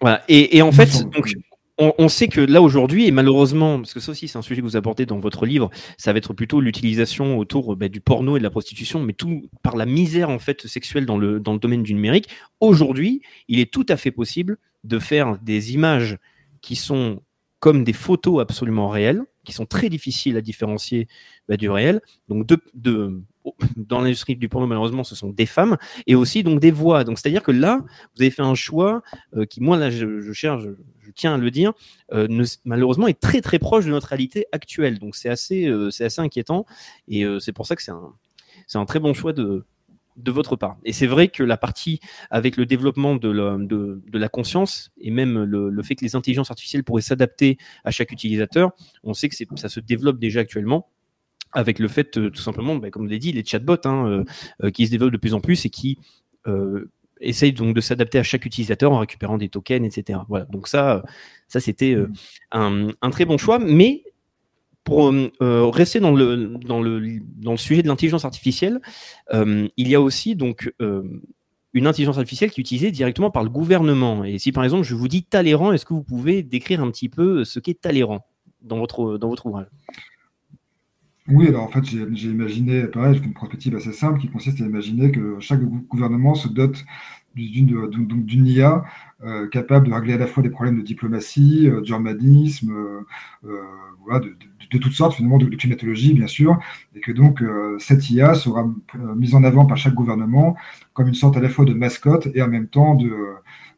Voilà. 0.00 0.22
Et, 0.28 0.62
en 0.62 0.72
fait, 0.72 1.04
donc, 1.10 1.34
on, 1.78 2.08
sait 2.08 2.28
que 2.28 2.40
là 2.40 2.62
aujourd'hui, 2.62 3.06
et 3.06 3.10
malheureusement, 3.10 3.78
parce 3.78 3.94
que 3.94 4.00
ça 4.00 4.12
aussi 4.12 4.28
c'est 4.28 4.38
un 4.38 4.42
sujet 4.42 4.60
que 4.60 4.66
vous 4.66 4.76
abordez 4.76 5.06
dans 5.06 5.18
votre 5.18 5.44
livre, 5.44 5.70
ça 5.98 6.12
va 6.12 6.18
être 6.18 6.32
plutôt 6.32 6.60
l'utilisation 6.60 7.38
autour 7.38 7.76
bah, 7.76 7.88
du 7.88 8.00
porno 8.00 8.36
et 8.36 8.38
de 8.38 8.44
la 8.44 8.50
prostitution, 8.50 9.02
mais 9.02 9.12
tout 9.12 9.42
par 9.62 9.76
la 9.76 9.86
misère 9.86 10.30
en 10.30 10.38
fait 10.38 10.66
sexuelle 10.66 11.04
dans 11.04 11.18
le, 11.18 11.40
dans 11.40 11.52
le 11.52 11.58
domaine 11.58 11.82
du 11.82 11.94
numérique. 11.94 12.28
Aujourd'hui, 12.60 13.22
il 13.48 13.58
est 13.58 13.70
tout 13.70 13.86
à 13.88 13.96
fait 13.96 14.10
possible 14.10 14.58
de 14.84 14.98
faire 14.98 15.38
des 15.38 15.74
images 15.74 16.18
qui 16.62 16.76
sont 16.76 17.22
comme 17.60 17.84
des 17.84 17.92
photos 17.92 18.40
absolument 18.40 18.88
réelles, 18.88 19.22
qui 19.46 19.52
sont 19.52 19.64
très 19.64 19.88
difficiles 19.88 20.36
à 20.36 20.42
différencier 20.42 21.08
bah, 21.48 21.56
du 21.56 21.70
réel. 21.70 22.02
Donc, 22.28 22.46
de, 22.46 23.22
dans 23.76 24.00
l'industrie 24.00 24.36
du 24.36 24.48
porno, 24.48 24.66
malheureusement, 24.66 25.04
ce 25.04 25.14
sont 25.14 25.30
des 25.30 25.46
femmes 25.46 25.76
et 26.06 26.14
aussi 26.14 26.42
donc 26.42 26.60
des 26.60 26.70
voix. 26.70 27.04
Donc, 27.04 27.18
c'est-à-dire 27.18 27.42
que 27.42 27.52
là, 27.52 27.80
vous 28.14 28.22
avez 28.22 28.30
fait 28.30 28.42
un 28.42 28.54
choix 28.54 29.02
euh, 29.36 29.46
qui, 29.46 29.62
moi, 29.62 29.76
là, 29.76 29.90
je, 29.90 30.32
cherche, 30.32 30.64
je, 31.00 31.10
tiens 31.14 31.34
à 31.34 31.38
le 31.38 31.50
dire, 31.50 31.72
euh, 32.12 32.44
malheureusement, 32.64 33.06
est 33.06 33.18
très 33.18 33.40
très 33.40 33.58
proche 33.58 33.86
de 33.86 33.90
notre 33.90 34.08
réalité 34.08 34.46
actuelle. 34.52 34.98
Donc, 34.98 35.16
c'est 35.16 35.28
assez, 35.28 35.66
euh, 35.66 35.90
c'est 35.90 36.04
assez 36.04 36.20
inquiétant 36.20 36.66
et 37.08 37.24
c'est 37.40 37.52
pour 37.52 37.66
ça 37.66 37.76
que 37.76 37.82
c'est 37.82 37.92
un, 37.92 38.12
c'est 38.66 38.78
un 38.78 38.84
très 38.84 38.98
bon 38.98 39.14
choix 39.14 39.32
de, 39.32 39.64
de 40.16 40.30
votre 40.30 40.56
part. 40.56 40.76
Et 40.84 40.92
c'est 40.92 41.06
vrai 41.06 41.28
que 41.28 41.42
la 41.42 41.56
partie 41.56 42.00
avec 42.30 42.56
le 42.56 42.66
développement 42.66 43.16
de 43.16 43.30
la, 43.30 43.56
de, 43.58 44.00
la 44.12 44.28
conscience 44.28 44.90
et 45.00 45.10
même 45.10 45.42
le, 45.44 45.82
fait 45.82 45.94
que 45.94 46.04
les 46.04 46.16
intelligences 46.16 46.50
artificielles 46.50 46.84
pourraient 46.84 47.02
s'adapter 47.02 47.58
à 47.84 47.90
chaque 47.90 48.12
utilisateur, 48.12 48.72
on 49.02 49.14
sait 49.14 49.28
que 49.28 49.36
ça 49.56 49.68
se 49.68 49.80
développe 49.80 50.18
déjà 50.18 50.40
actuellement 50.40 50.88
avec 51.52 51.78
le 51.78 51.88
fait 51.88 52.18
euh, 52.18 52.30
tout 52.30 52.42
simplement, 52.42 52.76
bah, 52.76 52.90
comme 52.90 53.02
vous 53.02 53.08
l'avez 53.08 53.18
dit, 53.18 53.32
les 53.32 53.44
chatbots 53.44 53.76
hein, 53.84 54.06
euh, 54.06 54.24
euh, 54.64 54.70
qui 54.70 54.86
se 54.86 54.90
développent 54.90 55.12
de 55.12 55.18
plus 55.18 55.34
en 55.34 55.40
plus 55.40 55.64
et 55.64 55.70
qui 55.70 55.98
essayent 57.20 57.52
donc 57.52 57.74
de 57.74 57.80
s'adapter 57.80 58.20
à 58.20 58.22
chaque 58.22 58.46
utilisateur 58.46 58.92
en 58.92 58.98
récupérant 58.98 59.36
des 59.36 59.48
tokens, 59.48 59.84
etc. 59.84 60.20
Voilà. 60.28 60.44
Donc 60.44 60.68
ça, 60.68 61.02
ça 61.48 61.58
c'était 61.58 61.96
un, 62.52 62.88
un, 63.02 63.10
très 63.10 63.24
bon 63.24 63.36
choix, 63.36 63.58
mais 63.58 64.04
pour 64.86 65.10
euh, 65.10 65.66
rester 65.68 65.98
dans 65.98 66.12
le, 66.12 66.58
dans, 66.64 66.80
le, 66.80 67.18
dans 67.38 67.50
le 67.50 67.56
sujet 67.56 67.82
de 67.82 67.88
l'intelligence 67.88 68.24
artificielle, 68.24 68.80
euh, 69.34 69.66
il 69.76 69.88
y 69.88 69.96
a 69.96 70.00
aussi 70.00 70.36
donc 70.36 70.72
euh, 70.80 71.02
une 71.74 71.88
intelligence 71.88 72.18
artificielle 72.18 72.52
qui 72.52 72.60
est 72.60 72.62
utilisée 72.62 72.92
directement 72.92 73.32
par 73.32 73.42
le 73.42 73.50
gouvernement. 73.50 74.24
Et 74.24 74.38
si 74.38 74.52
par 74.52 74.62
exemple 74.62 74.84
je 74.84 74.94
vous 74.94 75.08
dis 75.08 75.24
Talleyrand, 75.24 75.72
est-ce 75.72 75.84
que 75.84 75.92
vous 75.92 76.04
pouvez 76.04 76.44
décrire 76.44 76.80
un 76.82 76.90
petit 76.92 77.08
peu 77.08 77.42
ce 77.42 77.58
qu'est 77.58 77.80
Talleyrand 77.80 78.24
dans 78.62 78.78
votre, 78.78 79.18
dans 79.18 79.28
votre 79.28 79.46
ouvrage? 79.46 79.66
Oui, 81.26 81.48
alors 81.48 81.64
en 81.64 81.68
fait, 81.68 81.84
j'ai 81.84 82.28
imaginé, 82.28 82.84
pareil, 82.84 83.20
une 83.20 83.34
perspective 83.34 83.74
assez 83.74 83.92
simple 83.92 84.20
qui 84.20 84.28
consiste 84.28 84.60
à 84.60 84.64
imaginer 84.64 85.10
que 85.10 85.38
chaque 85.40 85.60
gouvernement 85.64 86.36
se 86.36 86.46
dote 86.46 86.84
d'une 87.34 88.46
IA 88.46 88.84
capable 89.50 89.88
de 89.88 89.92
régler 89.92 90.14
à 90.14 90.18
la 90.18 90.28
fois 90.28 90.44
des 90.44 90.50
problèmes 90.50 90.78
de 90.78 90.82
diplomatie, 90.82 91.68
d'urbanisme, 91.82 92.72
voilà, 93.42 94.20
de 94.20 94.36
toutes 94.78 94.92
sortes, 94.92 95.14
finalement, 95.14 95.38
de, 95.38 95.46
climatologie, 95.56 96.14
bien 96.14 96.26
sûr, 96.26 96.58
et 96.94 97.00
que 97.00 97.12
donc 97.12 97.42
euh, 97.42 97.76
cette 97.78 98.08
IA 98.10 98.34
sera 98.34 98.62
euh, 98.62 99.14
mise 99.14 99.34
en 99.34 99.44
avant 99.44 99.66
par 99.66 99.76
chaque 99.76 99.94
gouvernement 99.94 100.56
comme 100.92 101.08
une 101.08 101.14
sorte 101.14 101.36
à 101.36 101.40
la 101.40 101.48
fois 101.48 101.64
de 101.64 101.74
mascotte 101.74 102.28
et 102.34 102.42
en 102.42 102.48
même 102.48 102.68
temps 102.68 102.94
de, 102.94 103.12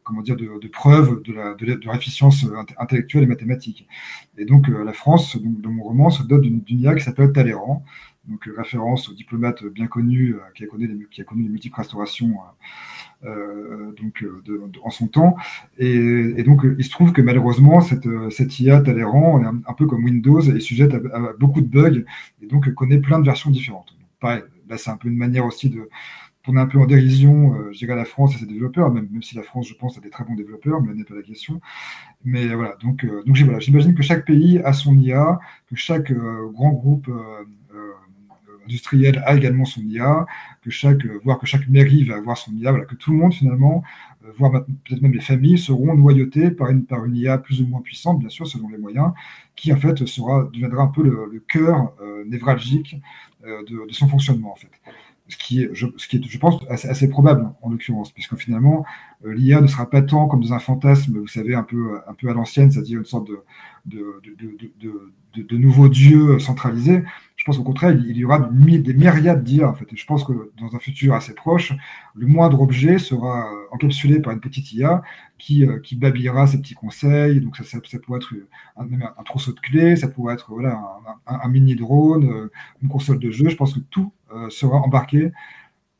comment 0.03 0.21
dire, 0.21 0.35
de, 0.35 0.67
preuve 0.67 1.21
de, 1.23 1.33
la, 1.33 1.53
de, 1.53 1.95
efficience 1.95 2.45
intellectuelle 2.77 3.23
et 3.23 3.27
mathématique. 3.27 3.87
Et 4.37 4.45
donc 4.45 4.67
la 4.67 4.93
France, 4.93 5.37
donc, 5.37 5.61
dans 5.61 5.71
mon 5.71 5.83
roman, 5.83 6.09
se 6.09 6.23
dote 6.23 6.41
d'une 6.41 6.63
IA 6.67 6.95
qui 6.95 7.03
s'appelle 7.03 7.31
Talleyrand, 7.33 7.83
donc 8.29 8.49
référence 8.55 9.09
au 9.09 9.13
diplomate 9.13 9.63
bien 9.65 9.87
connu 9.87 10.35
qui, 10.55 10.63
a 10.63 10.67
connu 10.67 10.87
les, 10.87 11.05
qui 11.09 11.21
a 11.21 11.23
connu 11.23 11.43
les 11.43 11.49
multiples 11.49 11.77
restaurations 11.77 12.29
euh, 12.29 12.63
donc, 13.23 14.23
euh, 14.23 14.71
en 14.83 14.89
son 14.89 15.07
temps. 15.07 15.35
Et, 15.77 16.43
donc, 16.43 16.61
il 16.77 16.83
se 16.83 16.89
trouve 16.89 17.11
que 17.11 17.21
malheureusement, 17.21 17.81
cette, 17.81 18.59
IA 18.59 18.81
Talleyrand, 18.81 19.43
un, 19.43 19.73
peu 19.73 19.85
comme 19.85 20.03
Windows, 20.03 20.41
est 20.41 20.59
sujette 20.59 20.93
à, 20.93 21.33
beaucoup 21.39 21.61
de 21.61 21.67
bugs 21.67 22.03
et 22.41 22.47
donc 22.47 22.73
connaît 22.73 22.99
plein 22.99 23.19
de 23.19 23.25
versions 23.25 23.51
différentes. 23.51 23.95
pareil, 24.19 24.43
là, 24.69 24.77
c'est 24.77 24.89
un 24.89 24.97
peu 24.97 25.09
une 25.09 25.17
manière 25.17 25.45
aussi 25.45 25.69
de 25.69 25.89
tourner 26.43 26.61
un 26.61 26.67
peu 26.67 26.79
en 26.79 26.85
dérision, 26.85 27.53
euh, 27.55 27.71
je 27.73 27.79
dirais, 27.79 27.95
la 27.95 28.05
France 28.05 28.35
et 28.35 28.39
ses 28.39 28.45
développeurs, 28.45 28.91
même, 28.91 29.09
si 29.21 29.35
la 29.35 29.43
France, 29.43 29.67
je 29.67 29.73
pense, 29.73 29.97
a 29.97 30.01
des 30.01 30.09
très 30.09 30.23
bons 30.23 30.35
développeurs, 30.35 30.81
mais 30.81 30.93
ce 30.93 30.97
n'est 30.97 31.03
pas 31.03 31.15
la 31.15 31.21
question. 31.21 31.59
Mais 32.23 32.47
voilà, 32.55 32.75
donc 32.81 33.05
j'imagine 33.33 33.95
que 33.95 34.03
chaque 34.03 34.25
pays 34.25 34.59
a 34.59 34.73
son 34.73 34.97
IA, 34.97 35.39
que 35.69 35.75
chaque 35.75 36.11
grand 36.11 36.71
groupe 36.71 37.09
industriel 38.69 39.21
a 39.25 39.35
également 39.35 39.65
son 39.65 39.81
IA, 39.81 40.25
que 40.61 40.69
chaque, 40.69 41.05
euh, 41.05 41.19
voire 41.23 41.39
que 41.39 41.45
chaque 41.45 41.67
mairie 41.69 42.03
va 42.03 42.15
avoir 42.15 42.37
son 42.37 42.51
IA, 42.53 42.71
voilà, 42.71 42.85
que 42.85 42.95
tout 42.95 43.11
le 43.11 43.17
monde 43.17 43.33
finalement, 43.33 43.83
euh, 44.25 44.31
voire 44.37 44.51
peut-être 44.85 45.01
même 45.01 45.13
les 45.13 45.21
familles, 45.21 45.57
seront 45.57 45.95
noyautées 45.95 46.51
par 46.51 46.69
une, 46.69 46.85
par 46.85 47.05
une 47.05 47.15
IA 47.15 47.37
plus 47.37 47.61
ou 47.61 47.67
moins 47.67 47.81
puissante, 47.81 48.19
bien 48.19 48.29
sûr, 48.29 48.47
selon 48.47 48.69
les 48.69 48.77
moyens, 48.77 49.11
qui 49.55 49.71
en 49.73 49.77
fait 49.77 50.05
sera, 50.05 50.49
deviendra 50.53 50.83
un 50.83 50.87
peu 50.87 51.03
le, 51.03 51.43
cœur 51.47 51.93
euh, 52.01 52.23
névralgique 52.25 52.97
de, 53.43 53.91
son 53.91 54.07
fonctionnement 54.09 54.51
en 54.51 54.55
fait. 54.55 54.69
ce 55.29 55.37
qui 55.37 55.63
est, 55.63 55.69
je, 55.73 55.87
ce 55.95 56.07
qui 56.07 56.17
est, 56.17 56.23
je 56.23 56.37
pense, 56.37 56.61
assez, 56.69 57.07
probable 57.07 57.49
en 57.61 57.69
l'occurrence, 57.69 58.11
puisque 58.11 58.35
finalement, 58.35 58.85
l'IA 59.23 59.61
ne 59.61 59.67
sera 59.67 59.89
pas 59.89 60.01
tant 60.01 60.27
comme 60.27 60.41
dans 60.41 60.53
un 60.53 60.59
fantasme, 60.59 61.17
vous 61.17 61.27
savez, 61.27 61.55
un 61.55 61.63
peu, 61.63 61.99
un 62.07 62.13
peu 62.13 62.29
à 62.29 62.33
l'ancienne, 62.33 62.69
c'est-à-dire 62.69 62.99
une 62.99 63.05
sorte 63.05 63.27
de, 63.27 63.41
de, 63.85 64.21
de, 65.35 65.87
dieux 65.87 66.39
centralisés. 66.39 67.03
Je 67.03 67.28
pense 67.49 67.57
qu'au 67.57 67.63
contraire, 67.63 67.91
il, 67.91 68.17
y 68.17 68.25
aura 68.25 68.39
des 68.39 68.93
myriades 68.93 69.43
d'IA, 69.43 69.69
en 69.69 69.73
fait. 69.73 69.87
Je 69.93 70.05
pense 70.05 70.23
que 70.23 70.51
dans 70.59 70.75
un 70.75 70.79
futur 70.79 71.13
assez 71.13 71.33
proche, 71.33 71.73
le 72.15 72.27
moindre 72.27 72.61
objet 72.61 72.99
sera 72.99 73.49
encapsulé 73.71 74.19
par 74.21 74.33
une 74.33 74.39
petite 74.39 74.71
IA 74.73 75.01
qui, 75.37 75.67
qui 75.83 75.95
babillera 75.95 76.47
ses 76.47 76.59
petits 76.59 76.75
conseils. 76.75 77.41
Donc, 77.41 77.57
ça, 77.57 77.79
pourrait 78.05 78.19
être 78.19 78.33
un, 78.77 79.23
trousseau 79.23 79.53
de 79.53 79.59
clés, 79.59 79.95
ça 79.95 80.07
pourrait 80.07 80.35
être 80.35 80.51
voilà, 80.51 80.79
un, 81.27 81.39
un 81.41 81.47
mini 81.49 81.75
drone, 81.75 82.49
une 82.81 82.89
console 82.89 83.19
de 83.19 83.31
jeu. 83.31 83.49
Je 83.49 83.55
pense 83.55 83.73
que 83.73 83.79
tout 83.79 84.11
euh, 84.31 84.49
sera 84.51 84.77
embarqué, 84.77 85.31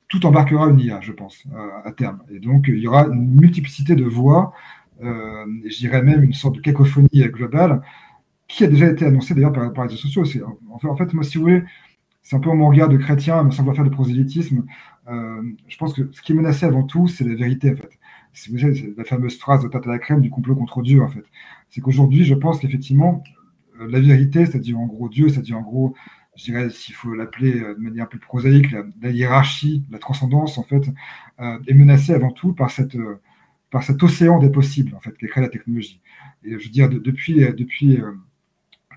tout 0.07 0.23
embarquera 0.27 0.69
une 0.69 0.79
IA, 0.79 1.01
je 1.01 1.11
pense, 1.11 1.45
euh, 1.51 1.69
à 1.83 1.91
terme. 1.91 2.19
Et 2.29 2.39
donc, 2.39 2.65
il 2.67 2.77
y 2.77 2.87
aura 2.87 3.07
une 3.07 3.35
multiplicité 3.35 3.95
de 3.95 4.05
voix, 4.05 4.53
euh, 5.01 5.45
je 5.65 5.77
dirais 5.77 6.03
même 6.03 6.23
une 6.23 6.33
sorte 6.33 6.55
de 6.55 6.61
cacophonie 6.61 7.09
globale, 7.13 7.81
qui 8.49 8.65
a 8.65 8.67
déjà 8.67 8.87
été 8.87 9.05
annoncée 9.05 9.33
d'ailleurs 9.33 9.53
par, 9.53 9.85
les 9.85 9.91
réseaux 9.91 9.95
sociaux. 9.95 10.59
En 10.69 10.95
fait, 10.97 11.13
moi, 11.13 11.23
si 11.23 11.37
vous 11.37 11.43
voulez, 11.45 11.63
c'est 12.21 12.35
un 12.35 12.39
peu 12.39 12.51
mon 12.51 12.67
regard 12.67 12.89
de 12.89 12.97
chrétien, 12.97 13.49
sans 13.51 13.59
vouloir 13.59 13.75
faire 13.75 13.85
de 13.85 13.89
prosélytisme. 13.89 14.65
je 15.07 15.77
pense 15.77 15.93
que 15.93 16.09
ce 16.11 16.21
qui 16.21 16.33
est 16.33 16.35
menacé 16.35 16.65
avant 16.65 16.83
tout, 16.83 17.07
c'est 17.07 17.23
la 17.23 17.35
vérité, 17.35 17.71
en 17.71 17.75
fait. 17.77 17.91
C'est 18.33 18.51
la 18.97 19.03
fameuse 19.05 19.37
phrase 19.37 19.63
de 19.63 19.69
tarte 19.69 19.87
à 19.87 19.91
la 19.91 19.99
crème 19.99 20.21
du 20.21 20.29
complot 20.29 20.55
contre 20.55 20.81
Dieu, 20.81 21.01
en 21.01 21.07
fait. 21.07 21.23
C'est 21.69 21.79
qu'aujourd'hui, 21.81 22.25
je 22.25 22.35
pense 22.35 22.59
qu'effectivement, 22.59 23.23
la 23.79 23.99
vérité, 23.99 24.45
c'est-à-dire 24.45 24.77
en 24.77 24.87
gros 24.87 25.07
Dieu, 25.07 25.29
c'est-à-dire 25.29 25.57
en 25.57 25.61
gros 25.61 25.95
je 26.39 26.45
dirais, 26.45 26.69
s'il 26.69 26.95
faut 26.95 27.13
l'appeler 27.13 27.59
euh, 27.59 27.75
de 27.75 27.81
manière 27.81 28.07
plus 28.07 28.19
prosaïque, 28.19 28.71
la, 28.71 29.09
hiérarchie, 29.11 29.83
la 29.91 29.99
transcendance, 29.99 30.57
en 30.57 30.63
fait, 30.63 30.83
euh, 31.41 31.59
est 31.67 31.73
menacée 31.73 32.13
avant 32.13 32.31
tout 32.31 32.53
par, 32.53 32.71
cette, 32.71 32.95
euh, 32.95 33.19
par 33.71 33.83
cet 33.83 34.01
océan 34.03 34.39
des 34.39 34.49
possibles, 34.49 34.95
en 34.95 35.01
fait, 35.01 35.17
qui 35.17 35.27
crée 35.27 35.41
la 35.41 35.49
technologie. 35.49 36.01
Et 36.45 36.51
je 36.51 36.63
veux 36.63 36.69
dire, 36.69 36.89
depuis, 36.89 37.35
depuis 37.53 37.99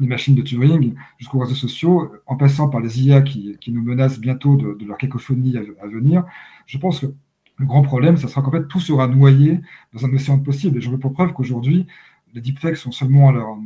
les 0.00 0.06
machines 0.06 0.34
de 0.34 0.42
Turing 0.42 0.94
jusqu'aux 1.18 1.38
réseaux 1.38 1.54
sociaux, 1.54 2.12
en 2.26 2.36
passant 2.36 2.68
par 2.68 2.80
les 2.80 3.02
IA 3.02 3.22
qui, 3.22 3.56
qui 3.60 3.72
nous 3.72 3.82
menacent 3.82 4.18
bientôt 4.18 4.56
de, 4.56 4.84
leur 4.84 4.98
cacophonie 4.98 5.56
à, 5.56 5.86
venir, 5.86 6.24
je 6.66 6.78
pense 6.78 7.00
que 7.00 7.06
le 7.58 7.66
grand 7.66 7.82
problème, 7.82 8.16
ça 8.16 8.28
sera 8.28 8.42
qu'en 8.42 8.50
fait, 8.50 8.66
tout 8.68 8.80
sera 8.80 9.06
noyé 9.06 9.60
dans 9.92 10.06
un 10.06 10.12
océan 10.14 10.38
de 10.38 10.42
possibles. 10.42 10.78
Et 10.78 10.80
je 10.80 10.90
veux 10.90 10.98
pour 10.98 11.12
preuve 11.12 11.32
qu'aujourd'hui, 11.32 11.86
les 12.34 12.40
deepfakes 12.40 12.78
sont 12.78 12.92
seulement 12.92 13.28
à 13.28 13.32
leur, 13.32 13.58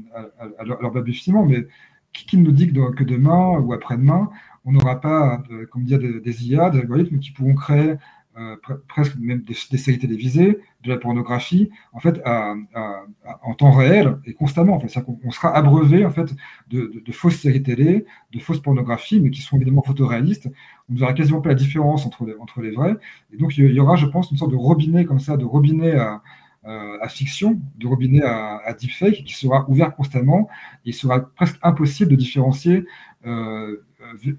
à, 0.59 0.65
leur 0.65 0.91
balbutiement, 0.91 1.47
mais 1.47 1.67
qui 2.13 2.37
nous 2.37 2.53
dit 2.53 2.73
que, 2.73 3.05
demain 3.05 3.59
ou 3.59 3.73
après-demain, 3.73 4.31
on 4.65 4.73
n'aura 4.73 5.01
pas, 5.01 5.43
euh, 5.51 5.67
comme 5.67 5.85
dire, 5.85 5.99
des, 5.99 6.47
IA, 6.47 6.71
des 6.71 6.81
algorithmes 6.81 7.19
qui 7.19 7.31
pourront 7.31 7.55
créer 7.55 7.95
euh, 8.39 8.57
presque 8.89 9.17
même 9.17 9.41
des, 9.43 9.55
séries 9.55 9.99
télévisées, 9.99 10.59
de 10.85 10.91
la 10.91 10.99
pornographie, 10.99 11.71
en 11.93 12.01
fait, 12.01 12.21
en 12.27 13.55
temps 13.55 13.71
réel 13.71 14.19
et 14.27 14.35
constamment. 14.35 14.75
En 14.75 14.81
fait, 14.81 14.93
on, 15.25 15.31
sera 15.31 15.57
abreuvé 15.57 16.05
en 16.05 16.11
fait 16.11 16.35
de, 16.69 17.03
fausses 17.13 17.37
séries 17.37 17.63
télé, 17.63 18.05
de 18.33 18.39
fausses 18.39 18.61
pornographies, 18.61 19.21
mais 19.21 19.31
qui 19.31 19.41
sont 19.41 19.57
évidemment 19.57 19.83
photoréalistes. 19.83 20.51
On 20.91 20.95
ne 20.95 20.99
verra 20.99 21.15
quasiment 21.15 21.41
pas 21.41 21.49
la 21.49 21.55
différence 21.55 22.05
entre 22.05 22.27
les, 22.27 22.35
entre 22.35 22.61
vrais. 22.61 22.97
Et 23.33 23.39
donc, 23.39 23.57
il 23.57 23.73
y 23.73 23.81
aura, 23.81 23.97
je 23.97 24.07
pense, 24.07 24.31
une 24.31 24.37
sorte 24.37 24.51
de 24.51 24.57
robinet 24.57 25.07
comme 25.07 25.21
ça, 25.21 25.39
de 25.39 25.45
robinet 25.47 25.95
à, 25.95 27.09
fiction, 27.09 27.59
de 27.79 27.87
robinet 27.87 28.23
à, 28.23 28.75
deepfake, 28.79 29.25
qui 29.25 29.35
sera 29.35 29.65
ouvert 29.71 29.95
constamment. 29.95 30.49
il 30.85 30.93
sera 30.93 31.21
presque 31.21 31.59
impossible 31.63 32.11
de 32.11 32.17
différencier 32.17 32.85
euh, 33.27 33.83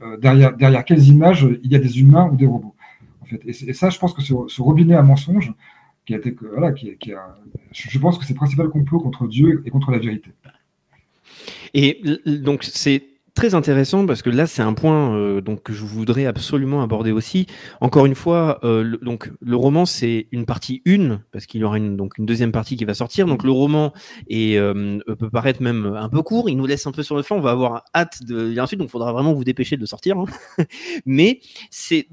euh, 0.02 0.18
derrière 0.18 0.86
quelles 0.86 1.08
images 1.08 1.48
il 1.64 1.72
y 1.72 1.76
a 1.76 1.80
des 1.80 2.00
humains 2.00 2.30
ou 2.32 2.36
des 2.36 2.46
robots. 2.46 2.76
Et, 3.46 3.74
ça, 3.74 3.90
je 3.90 4.00
pense 4.00 4.14
que 4.14 4.22
ce, 4.22 4.62
robinet 4.62 4.96
à 4.96 5.02
mensonge, 5.02 5.54
qui 6.06 6.14
a 6.14 6.18
été, 6.18 6.36
voilà, 6.52 6.72
qui, 6.72 6.96
qui 6.98 7.12
je 7.72 8.00
pense 8.00 8.18
que 8.18 8.26
c'est 8.26 8.34
le 8.34 8.38
principal 8.38 8.70
complot 8.70 9.00
contre 9.00 9.28
Dieu 9.28 9.62
et 9.66 9.70
contre 9.70 9.92
la 9.92 10.00
vérité. 10.00 10.32
Et 11.74 12.02
donc, 12.26 12.64
c'est 12.64 13.04
très 13.38 13.54
intéressant 13.54 14.08
parce 14.08 14.24
que 14.24 14.32
là, 14.32 14.48
c'est 14.48 14.64
un 14.64 14.74
point 14.74 15.16
euh, 15.16 15.42
donc, 15.42 15.62
que 15.62 15.72
je 15.72 15.84
voudrais 15.86 16.26
absolument 16.26 16.82
aborder 16.82 17.12
aussi. 17.12 17.46
Encore 17.82 18.08
une 18.08 18.16
fois, 18.16 18.60
euh, 18.64 18.82
le, 18.82 18.98
donc, 18.98 19.32
le 19.42 19.56
roman, 19.56 19.86
c'est 19.86 20.28
une 20.32 20.48
partie 20.48 20.82
une, 20.86 21.22
parce 21.32 21.46
qu'il 21.46 21.62
y 21.62 21.64
aura 21.64 21.78
une, 21.78 21.96
donc, 21.96 22.18
une 22.18 22.26
deuxième 22.26 22.52
partie 22.52 22.78
qui 22.78 22.86
va 22.86 22.96
sortir. 22.96 23.28
Donc 23.28 23.44
le 23.44 23.52
roman 23.52 23.94
est, 24.28 24.58
euh, 24.58 24.98
peut 25.20 25.30
paraître 25.30 25.62
même 25.62 25.86
un 25.86 26.10
peu 26.10 26.24
court, 26.24 26.50
il 26.50 26.58
nous 26.58 26.66
laisse 26.66 26.88
un 26.88 26.92
peu 26.92 27.04
sur 27.04 27.16
le 27.16 27.22
flanc, 27.22 27.38
on 27.38 27.42
va 27.42 27.52
avoir 27.52 27.84
hâte 27.94 28.24
de 28.24 28.48
lire 28.48 28.64
ensuite, 28.64 28.80
donc 28.80 28.90
il 28.90 28.92
faudra 28.92 29.14
vraiment 29.14 29.34
vous 29.34 29.44
dépêcher 29.44 29.78
de 29.78 29.86
sortir. 29.86 30.18
Hein. 30.18 30.26
Mais 31.06 31.40
c'est 31.70 32.08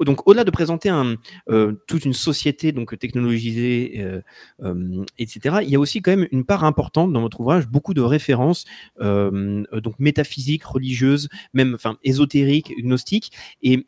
donc 0.00 0.26
au-delà 0.26 0.44
de 0.44 0.50
présenter 0.50 0.88
un, 0.88 1.16
euh, 1.48 1.72
toute 1.86 2.04
une 2.04 2.12
société 2.12 2.72
donc 2.72 2.98
technologisée, 2.98 3.94
euh, 3.98 4.20
euh, 4.62 5.04
etc., 5.18 5.58
il 5.62 5.70
y 5.70 5.76
a 5.76 5.80
aussi 5.80 6.02
quand 6.02 6.10
même 6.10 6.26
une 6.32 6.44
part 6.44 6.64
importante 6.64 7.12
dans 7.12 7.20
votre 7.20 7.40
ouvrage, 7.40 7.68
beaucoup 7.68 7.94
de 7.94 8.00
références 8.00 8.64
donc 9.00 9.98
métaphysiques, 9.98 10.64
religieuses, 10.64 11.28
même 11.52 11.74
enfin 11.74 11.96
ésotériques, 12.02 12.72
gnostiques, 12.82 13.32
et 13.62 13.86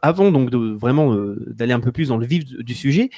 avant 0.00 0.32
donc 0.32 0.50
de 0.50 0.56
vraiment 0.56 1.14
d'aller 1.46 1.72
un 1.72 1.80
peu 1.80 1.92
plus 1.92 2.08
dans 2.08 2.16
le 2.16 2.26
vif 2.26 2.44
du 2.44 2.74
sujet, 2.74 3.10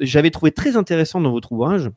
j'avais 0.00 0.30
trouvé 0.30 0.50
très 0.50 0.76
intéressant 0.76 1.20
dans 1.20 1.30
votre 1.30 1.52
ouvrage 1.52 1.90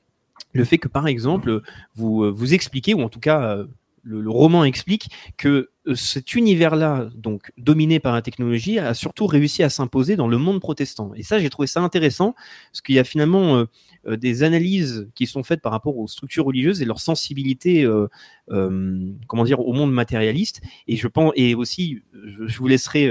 le 0.54 0.64
fait 0.64 0.78
que 0.78 0.88
par 0.88 1.08
exemple 1.08 1.62
vous 1.96 2.32
vous 2.34 2.54
expliquez 2.54 2.94
ou 2.94 3.02
en 3.02 3.10
tout 3.10 3.20
cas 3.20 3.66
le, 4.06 4.30
roman 4.30 4.64
explique 4.64 5.10
que 5.38 5.70
euh, 5.88 5.96
cet 5.96 6.36
univers-là, 6.36 7.10
donc 7.16 7.52
dominé 7.58 8.00
par 8.00 8.14
la 8.14 8.22
technologie, 8.22 8.80
a 8.80 8.94
surtout 8.94 9.26
réussi 9.26 9.64
à 9.64 9.70
s'imposer 9.70 10.16
dans 10.16 10.28
le 10.28 10.38
monde 10.38 10.62
protestant. 10.62 11.12
Et 11.16 11.24
ça, 11.24 11.40
j'ai 11.40 11.50
trouvé 11.50 11.68
ça 11.68 11.82
intéressant, 11.82 12.36
parce 12.72 12.82
qu'il 12.82 12.96
y 12.96 13.00
a 13.00 13.04
finalement 13.04 13.58
euh, 13.58 13.66
euh, 14.08 14.18
des 14.18 14.44
analyses 14.44 15.10
qui 15.16 15.26
sont 15.28 15.44
faites 15.44 15.62
par 15.62 15.72
rapport 15.72 15.98
aux 15.98 16.08
structures 16.08 16.46
religieuses 16.46 16.82
et 16.82 16.86
leur 16.86 17.00
sensibilité, 17.00 17.88
comment 18.48 19.44
dire, 19.44 19.60
au 19.60 19.74
monde 19.74 19.92
matérialiste. 19.92 20.62
Et 20.88 20.96
je 20.96 21.08
pense, 21.08 21.34
et 21.36 21.56
aussi, 21.56 22.02
je, 22.14 22.58
vous 22.58 22.68
laisserai 22.68 23.10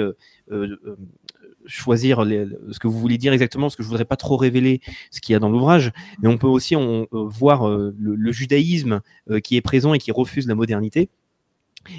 choisir 1.67 2.25
ce 2.25 2.79
que 2.79 2.89
vous 2.89 2.99
voulez 2.99 3.19
dire 3.19 3.33
exactement, 3.33 3.67
parce 3.67 3.77
que 3.77 3.83
je 3.83 3.89
voudrais 3.89 4.05
pas 4.05 4.17
trop 4.17 4.37
révéler 4.37 4.81
ce 5.11 5.21
qu'il 5.21 5.33
y 5.33 5.37
a 5.37 5.39
dans 5.39 5.51
l'ouvrage, 5.51 5.93
mais 6.23 6.29
on 6.29 6.39
peut 6.39 6.47
aussi 6.47 6.75
euh, 6.77 7.07
voir 7.13 7.69
euh, 7.69 7.95
le, 7.99 8.33
judaïsme 8.33 9.01
euh, 9.31 9.41
qui 9.41 9.57
est 9.57 9.61
présent 9.61 9.95
et 9.95 9.99
qui 9.99 10.13
refuse 10.13 10.47
la 10.47 10.55
modernité. 10.55 11.09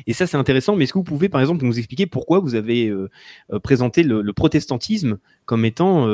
Et 0.07 0.13
ça, 0.13 0.25
c'est 0.25 0.37
intéressant, 0.37 0.75
mais 0.75 0.85
est-ce 0.85 0.93
que 0.93 0.97
vous 0.97 1.03
pouvez, 1.03 1.29
par 1.29 1.41
exemple, 1.41 1.63
nous 1.63 1.77
expliquer 1.77 2.07
pourquoi 2.07 2.39
vous 2.39 2.55
avez 2.55 2.91
présenté 3.61 4.01
le, 4.01 4.33
protestantisme 4.33 5.19
comme 5.45 5.63
étant 5.63 6.07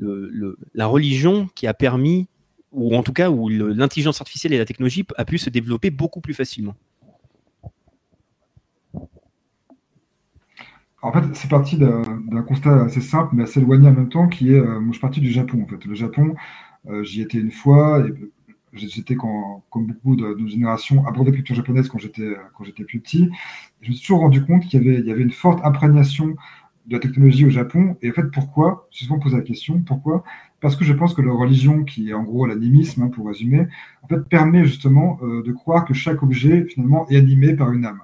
la 0.00 0.86
religion 0.86 1.48
qui 1.54 1.68
a 1.68 1.74
permis, 1.74 2.26
ou 2.72 2.96
en 2.96 3.04
tout 3.04 3.12
cas 3.12 3.30
où 3.30 3.48
l'intelligence 3.48 4.20
artificielle 4.20 4.52
et 4.52 4.58
la 4.58 4.64
technologie 4.64 5.06
a 5.16 5.24
pu 5.24 5.38
se 5.38 5.48
développer 5.48 5.90
beaucoup 5.90 6.20
plus 6.20 6.34
facilement? 6.34 6.74
En 11.00 11.12
fait, 11.12 11.22
c'est 11.34 11.48
parti 11.48 11.76
d'un 11.78 12.42
constat 12.42 12.84
assez 12.84 13.00
simple, 13.00 13.34
mais 13.36 13.44
assez 13.44 13.60
éloigné 13.60 13.88
en 13.88 13.92
même 13.92 14.08
temps, 14.08 14.28
qui 14.28 14.52
est, 14.52 14.58
euh, 14.58 14.80
moi 14.80 14.88
je 14.88 14.92
suis 14.92 15.00
parti 15.00 15.20
du 15.20 15.30
Japon. 15.30 15.62
En 15.62 15.66
fait. 15.66 15.84
Le 15.84 15.94
Japon, 15.94 16.34
euh, 16.88 17.04
j'y 17.04 17.22
étais 17.22 17.38
une 17.38 17.52
fois, 17.52 18.04
et 18.06 18.12
j'étais, 18.72 19.14
comme 19.14 19.86
beaucoup 19.86 20.16
de, 20.16 20.34
nos 20.34 20.48
générations, 20.48 21.06
abreuvé 21.06 21.30
de 21.30 21.36
culture 21.36 21.54
japonaise 21.54 21.88
quand 21.88 21.98
j'étais, 21.98 22.36
quand 22.56 22.64
j'étais 22.64 22.84
plus 22.84 23.00
petit. 23.00 23.30
je 23.80 23.90
me 23.90 23.94
suis 23.94 24.02
toujours 24.02 24.20
rendu 24.20 24.44
compte 24.44 24.64
qu'il 24.66 24.82
y 24.82 24.88
avait, 24.88 25.00
y 25.02 25.10
avait 25.12 25.22
une 25.22 25.30
forte 25.30 25.64
imprégnation 25.64 26.34
de 26.86 26.94
la 26.94 26.98
technologie 27.00 27.46
au 27.46 27.50
Japon. 27.50 27.96
Et 28.02 28.10
en 28.10 28.12
fait, 28.12 28.30
pourquoi? 28.32 28.88
Je 28.90 29.04
me 29.04 29.10
suis 29.10 29.20
posé 29.20 29.36
la 29.36 29.42
question, 29.42 29.80
pourquoi? 29.80 30.24
Parce 30.60 30.74
que 30.74 30.84
je 30.84 30.92
pense 30.92 31.14
que 31.14 31.22
la 31.22 31.32
religion, 31.32 31.84
qui 31.84 32.10
est 32.10 32.14
en 32.14 32.24
gros 32.24 32.46
l'animisme, 32.46 33.02
hein, 33.02 33.08
pour 33.08 33.28
résumer, 33.28 33.68
en 34.02 34.08
fait, 34.08 34.20
permet 34.28 34.64
justement 34.64 35.18
euh, 35.22 35.42
de 35.42 35.52
croire 35.52 35.84
que 35.84 35.94
chaque 35.94 36.22
objet, 36.22 36.64
finalement, 36.64 37.08
est 37.08 37.16
animé 37.16 37.54
par 37.54 37.70
une 37.72 37.84
âme. 37.84 38.00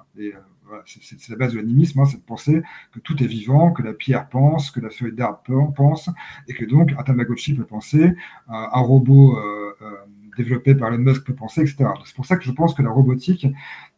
C'est 0.85 1.29
la 1.29 1.35
base 1.35 1.53
de 1.53 1.57
l'animisme, 1.57 1.99
hein, 1.99 2.05
c'est 2.05 2.17
de 2.17 2.23
penser 2.23 2.61
que 2.91 2.99
tout 2.99 3.21
est 3.23 3.27
vivant, 3.27 3.71
que 3.71 3.81
la 3.81 3.93
pierre 3.93 4.27
pense, 4.29 4.71
que 4.71 4.79
la 4.79 4.89
feuille 4.89 5.13
d'arbre 5.13 5.73
pense, 5.75 6.09
et 6.47 6.53
que 6.53 6.65
donc 6.65 6.93
un 6.97 7.03
Tamagotchi 7.03 7.53
peut 7.53 7.65
penser, 7.65 8.13
un 8.47 8.79
robot 8.79 9.37
euh, 9.37 9.73
euh, 9.81 9.91
développé 10.37 10.75
par 10.75 10.89
Elon 10.89 11.03
Musk 11.03 11.25
peut 11.25 11.35
penser, 11.35 11.61
etc. 11.61 11.89
C'est 12.05 12.15
pour 12.15 12.25
ça 12.25 12.37
que 12.37 12.43
je 12.43 12.51
pense 12.51 12.73
que 12.73 12.81
la 12.81 12.89
robotique 12.89 13.45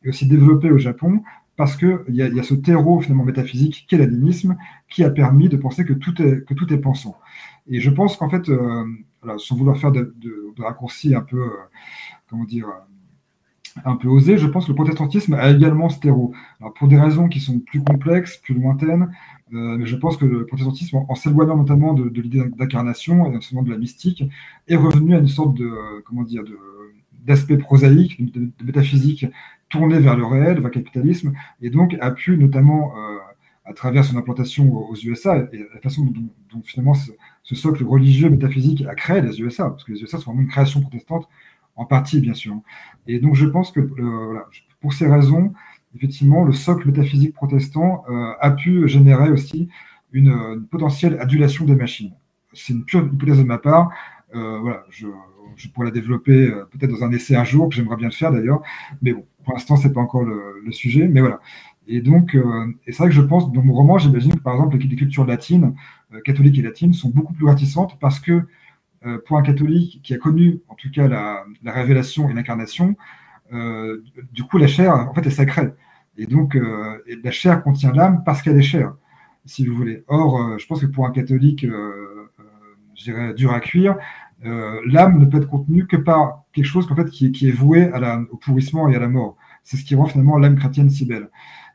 est 0.03 0.09
aussi 0.09 0.27
développée 0.27 0.71
au 0.71 0.77
Japon, 0.77 1.23
parce 1.55 1.75
qu'il 1.75 2.03
y, 2.09 2.21
a, 2.21 2.43
ce 2.43 2.53
terreau 2.53 2.99
finalement 3.01 3.23
métaphysique 3.23 3.87
qu'est 3.89 3.97
l'animisme, 3.97 4.57
qui 4.89 5.03
a 5.03 5.09
permis 5.09 5.49
de 5.49 5.57
penser 5.57 5.85
que 5.85 5.93
tout 5.93 6.21
est, 6.21 6.77
pensant. 6.77 7.17
Et 7.67 7.81
je 7.81 7.89
pense 7.89 8.15
qu'en 8.15 8.29
fait, 8.29 8.47
euh, 8.49 8.85
sans 9.37 9.55
vouloir 9.55 9.77
faire 9.77 9.91
de 9.91 10.13
raccourcis 10.59 11.15
un 11.15 11.21
peu, 11.21 11.49
comment 12.29 12.43
dire, 12.43 12.67
un 13.85 13.95
peu 13.95 14.07
osé, 14.07 14.37
je 14.37 14.47
pense 14.47 14.65
que 14.65 14.71
le 14.71 14.75
protestantisme 14.75 15.33
a 15.33 15.49
également 15.49 15.89
ce 15.89 15.99
terreau. 15.99 16.33
Alors 16.59 16.73
pour 16.73 16.87
des 16.87 16.99
raisons 16.99 17.27
qui 17.27 17.39
sont 17.39 17.59
plus 17.59 17.81
complexes, 17.83 18.37
plus 18.37 18.53
lointaines, 18.53 19.11
euh, 19.53 19.77
mais 19.77 19.85
je 19.85 19.95
pense 19.95 20.17
que 20.17 20.25
le 20.25 20.45
protestantisme, 20.45 20.97
en, 21.07 21.15
s'éloignant 21.15 21.57
notamment 21.57 21.93
de, 21.93 22.09
l'idée 22.19 22.43
d'incarnation 22.57 23.25
et 23.25 23.31
notamment 23.31 23.63
de 23.63 23.71
la 23.71 23.77
mystique, 23.77 24.23
est 24.67 24.75
revenu 24.75 25.15
à 25.15 25.19
une 25.19 25.27
sorte 25.27 25.55
de, 25.55 25.71
comment 26.05 26.23
dire, 26.23 26.43
d'aspect 27.25 27.57
prosaïque, 27.57 28.33
de, 28.33 28.49
métaphysique 28.63 29.25
tourné 29.69 29.99
vers 29.99 30.15
le 30.15 30.25
réel, 30.25 30.55
vers 30.55 30.63
le 30.65 30.69
capitalisme, 30.69 31.33
et 31.61 31.69
donc 31.69 31.95
a 31.99 32.11
pu 32.11 32.37
notamment 32.37 32.93
euh, 32.97 33.17
à 33.65 33.73
travers 33.73 34.05
son 34.05 34.17
implantation 34.17 34.73
aux 34.73 34.95
USA 34.95 35.47
et 35.51 35.65
la 35.73 35.81
façon 35.81 36.05
dont, 36.05 36.61
finalement 36.63 36.93
ce, 36.93 37.55
socle 37.55 37.83
religieux 37.83 38.29
métaphysique 38.29 38.85
a 38.87 38.95
créé 38.95 39.21
les 39.21 39.41
USA, 39.41 39.69
parce 39.69 39.83
que 39.83 39.91
les 39.91 40.01
USA 40.01 40.17
sont 40.17 40.31
vraiment 40.31 40.43
une 40.43 40.49
création 40.49 40.81
protestante 40.81 41.27
en 41.77 41.85
partie, 41.85 42.19
bien 42.19 42.33
sûr. 42.33 42.59
Et 43.07 43.19
donc 43.19 43.35
je 43.35 43.45
pense 43.45 43.71
que 43.71 43.79
voilà, 43.79 44.45
pour 44.81 44.93
ces 44.93 45.07
raisons, 45.07 45.53
effectivement, 45.95 46.43
le 46.43 46.51
socle 46.51 46.87
métaphysique 46.87 47.33
protestant 47.33 48.03
a 48.39 48.51
pu 48.51 48.87
générer 48.87 49.29
aussi 49.29 49.69
une, 50.11 50.65
potentielle 50.69 51.17
adulation 51.19 51.65
des 51.65 51.75
machines. 51.75 52.13
C'est 52.53 52.73
une 52.73 52.85
pure 52.85 53.05
hypothèse 53.05 53.37
de 53.39 53.43
ma 53.43 53.57
part. 53.57 53.91
voilà, 54.33 54.83
je, 54.89 55.07
pourrais 55.73 55.85
la 55.85 55.91
développer 55.91 56.47
euh, 56.47 56.65
peut-être 56.71 56.91
dans 56.91 57.03
un 57.03 57.11
essai 57.11 57.35
un 57.35 57.43
jour, 57.43 57.69
que 57.69 57.75
j'aimerais 57.75 57.97
bien 57.97 58.07
le 58.07 58.13
faire 58.13 58.31
d'ailleurs. 58.31 58.61
Mais 59.01 59.13
bon, 59.13 59.25
pour 59.43 59.53
l'instant, 59.53 59.75
c'est 59.75 59.93
pas 59.93 60.01
encore 60.01 60.23
le, 60.23 60.71
sujet. 60.71 61.07
Mais 61.07 61.21
voilà. 61.21 61.39
Et 61.87 62.01
donc, 62.01 62.35
euh, 62.35 62.73
c'est 62.85 62.97
vrai 62.97 63.07
que 63.07 63.15
je 63.15 63.21
pense, 63.21 63.51
dans 63.51 63.63
mon 63.63 63.73
roman, 63.73 63.97
j'imagine 63.97 64.33
que 64.33 64.39
par 64.39 64.55
exemple, 64.55 64.77
les 64.77 64.95
cultures 64.95 65.25
latines, 65.25 65.73
euh, 66.13 66.19
catholiques 66.21 66.59
et 66.59 66.61
latines, 66.61 66.93
sont 66.93 67.09
beaucoup 67.09 67.33
plus 67.33 67.45
réticentes 67.45 67.97
parce 67.99 68.19
que 68.19 68.43
pour 69.25 69.37
un 69.37 69.41
catholique 69.41 70.01
qui 70.03 70.13
a 70.13 70.17
connu, 70.17 70.59
en 70.67 70.75
tout 70.75 70.89
cas, 70.91 71.07
la, 71.07 71.45
révélation 71.65 72.29
et 72.29 72.33
l'incarnation, 72.33 72.95
du 73.51 74.43
coup, 74.43 74.57
la 74.57 74.67
chair, 74.67 74.93
en 74.93 75.13
fait, 75.13 75.25
est 75.27 75.31
sacrée. 75.31 75.73
Et 76.17 76.25
donc, 76.25 76.57
la 77.23 77.31
chair 77.31 77.63
contient 77.63 77.93
l'âme 77.93 78.23
parce 78.25 78.41
qu'elle 78.41 78.57
est 78.57 78.63
chair, 78.63 78.95
si 79.45 79.65
vous 79.65 79.75
voulez. 79.75 80.03
Or, 80.07 80.57
je 80.57 80.65
pense 80.65 80.81
que 80.81 80.87
pour 80.87 81.05
un 81.05 81.11
catholique, 81.11 81.65
dur 83.35 83.53
à 83.53 83.59
cuire, 83.59 83.97
euh, 84.45 84.81
l'âme 84.85 85.19
ne 85.19 85.25
peut 85.25 85.37
être 85.37 85.49
contenue 85.49 85.87
que 85.87 85.97
par 85.97 86.43
quelque 86.53 86.65
chose 86.65 86.87
fait, 86.95 87.09
qui, 87.09 87.47
est 87.47 87.51
voué 87.51 87.91
à 87.91 88.19
au 88.31 88.37
pourrissement 88.37 88.87
et 88.89 88.95
à 88.95 88.99
la 88.99 89.07
mort. 89.07 89.35
C'est 89.63 89.77
ce 89.77 89.83
qui 89.83 89.95
rend 89.95 90.05
finalement 90.05 90.37
l'âme 90.37 90.57
chrétienne 90.57 90.89
si 90.89 91.05
belle. 91.05 91.29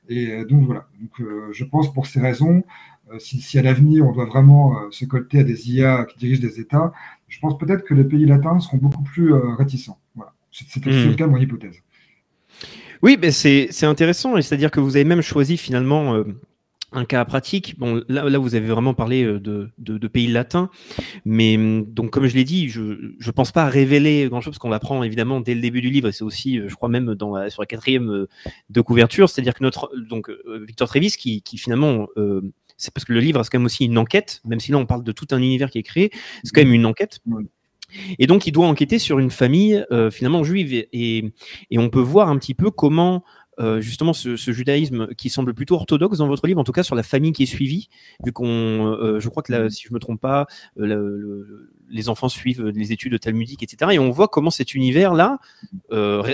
Et 0.09 0.31
euh, 0.31 0.45
donc 0.45 0.65
voilà, 0.65 0.87
donc, 1.01 1.21
euh, 1.21 1.49
je 1.53 1.65
pense 1.65 1.93
pour 1.93 2.07
ces 2.07 2.21
raisons, 2.21 2.65
si, 3.19 3.59
à 3.59 3.63
l'avenir 3.63 4.07
on 4.07 4.13
doit 4.13 4.27
vraiment 4.27 4.75
se 4.91 5.05
colter 5.05 5.41
à 5.41 5.45
des 5.45 5.71
IA 5.71 6.05
qui 6.05 6.19
dirigent 6.19 6.41
des 6.41 6.61
États, 6.61 6.93
je 7.29 7.39
pense 7.41 7.59
peut-être 7.59 7.85
que 7.85 7.95
les 7.95 8.05
pays 8.05 8.27
latins 8.27 8.59
seront 8.61 8.79
beaucoup 8.79 9.03
plus 9.03 9.33
réticents. 9.33 9.99
Voilà. 10.15 10.33
C'est 10.51 10.85
hmm. 10.85 11.09
le 11.09 11.15
cas 11.15 11.27
mon 11.27 11.39
hypothèse. 11.39 11.77
Oui, 13.03 13.19
mais 13.21 13.31
c'est 13.31 13.85
intéressant, 13.85 14.37
c'est-à-dire 14.37 14.71
que 14.71 14.81
vous 14.81 14.97
avez 14.97 15.05
même 15.05 15.23
choisi 15.23 15.57
finalement 15.57 16.23
un 16.93 17.05
cas 17.05 17.25
pratique, 17.25 17.79
bon, 17.79 18.03
là, 18.09 18.29
là, 18.29 18.39
vous 18.39 18.55
avez 18.55 18.67
vraiment 18.67 18.95
parlé 18.95 19.25
euh, 19.25 19.41
de, 19.41 19.71
de, 19.79 20.09
pays 20.09 20.27
latins, 20.29 20.71
mais 21.25 21.57
hum, 21.57 21.85
donc 21.87 22.11
comme 22.11 22.27
je 22.27 22.35
l'ai 22.35 22.45
dit, 22.45 22.69
je 22.69 22.81
ne 22.81 23.31
pense 23.31 23.51
pas 23.53 23.67
révéler 23.67 24.29
grand-chose, 24.29 24.53
parce 24.53 24.59
qu'on 24.59 24.71
l'apprend 24.71 25.03
évidemment 25.03 25.41
dès 25.41 25.55
le 25.55 25.61
début 25.61 25.81
du 25.81 25.91
livre, 25.91 26.09
et 26.09 26.13
c'est 26.13 26.25
aussi, 26.25 26.59
euh, 26.59 26.69
je 26.69 26.75
crois 26.75 26.89
même 26.89 27.15
dans 27.15 27.49
sur 27.49 27.63
la 27.63 27.67
quatrième 27.67 28.11
euh, 28.11 28.29
de 28.71 28.81
couverture, 28.81 29.29
c'est-à-dire 29.29 29.55
que 29.55 29.63
notre 29.63 29.91
donc 30.09 30.31
Victor 30.67 30.89
Trévis, 30.89 31.17
qui, 31.17 31.43
qui 31.43 31.57
finalement, 31.59 32.09
c'est 32.83 32.93
parce 32.93 33.05
que 33.05 33.13
le 33.13 33.21
livre 33.21 33.43
c'est 33.43 33.51
quand 33.51 33.59
même 33.59 33.67
aussi 33.67 33.85
une 33.85 33.99
enquête, 33.99 34.41
même 34.45 34.61
si 34.61 34.73
là 34.73 34.79
on 34.79 34.87
parle 34.87 35.05
de 35.05 35.13
tout 35.13 35.27
un 35.31 35.39
univers 35.39 35.71
qui 35.71 35.79
est 35.79 35.83
créé, 35.83 36.11
c'est 36.45 36.53
quand 36.55 36.63
même 36.63 36.75
une 36.75 36.87
enquête. 36.87 37.21
Et 38.19 38.27
donc, 38.27 38.47
il 38.47 38.53
doit 38.53 38.67
enquêter 38.67 38.99
sur 38.99 39.19
une 39.19 39.31
famille 39.31 39.85
finalement 40.11 40.45
juive, 40.45 40.73
et, 40.73 40.89
et, 40.95 41.33
et, 41.71 41.79
on 41.79 41.91
peut 41.91 42.01
voir 42.01 42.31
un 42.31 42.39
petit 42.39 42.55
peu 42.55 42.71
comment 42.71 43.23
euh, 43.61 43.83
justement 43.83 44.15
ce, 44.15 44.35
judaïsme 44.35 45.15
qui 45.15 45.29
semble 45.29 45.53
plutôt 45.53 45.75
orthodoxe 45.75 46.19
dans 46.19 46.27
votre 46.27 46.47
livre, 46.47 46.59
en 46.59 46.65
tout 46.65 46.73
cas 46.73 46.83
sur 46.83 46.95
la 46.95 47.03
famille 47.03 47.33
qui 47.33 47.43
est 47.43 47.47
suivie, 47.47 47.91
vu 48.25 48.33
qu'on, 48.33 48.47
euh, 48.47 49.21
je 49.21 49.29
crois 49.29 49.43
que 49.43 49.53
là, 49.53 49.69
si 49.69 49.87
je 49.87 49.93
me 49.93 49.99
trompe 49.99 50.21
pas, 50.21 50.47
euh, 50.79 51.71
les 51.91 52.09
enfants 52.09 52.31
suivent 52.31 52.65
les 52.69 52.93
études 52.93 53.21
talmudiques, 53.21 53.63
etc. 53.63 53.93
Et 53.93 53.99
on 53.99 54.11
voit 54.11 54.29
comment 54.29 54.51
cet 54.51 54.75
univers-là 54.75 55.39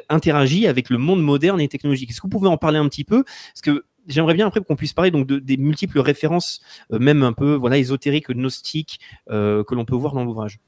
interagit 0.08 0.68
avec 0.68 0.90
le 0.90 0.98
monde 0.98 1.20
moderne 1.20 1.60
et 1.60 1.66
technologique. 1.66 2.10
Est-ce 2.10 2.20
que 2.20 2.26
vous 2.26 2.30
pouvez 2.30 2.48
en 2.48 2.56
parler 2.56 2.78
un 2.78 2.88
petit 2.88 3.04
peu? 3.04 3.24
Parce 3.24 3.62
que 3.62 3.84
j'aimerais 4.08 4.34
bien 4.34 4.46
après 4.46 4.60
qu'on 4.60 4.76
puisse 4.76 4.92
parler 4.92 5.10
donc 5.10 5.26
de, 5.26 5.38
des 5.38 5.56
multiples 5.56 6.00
références, 6.00 6.60
même 6.90 7.22
un 7.22 7.32
peu 7.32 7.54
voilà 7.54 7.78
ésotériques, 7.78 8.30
gnostiques, 8.30 9.00
que 9.28 9.74
l'on 9.74 9.84
peut 9.84 9.96
voir 9.96 10.14
dans 10.14 10.24
l'ouvrage. 10.24 10.58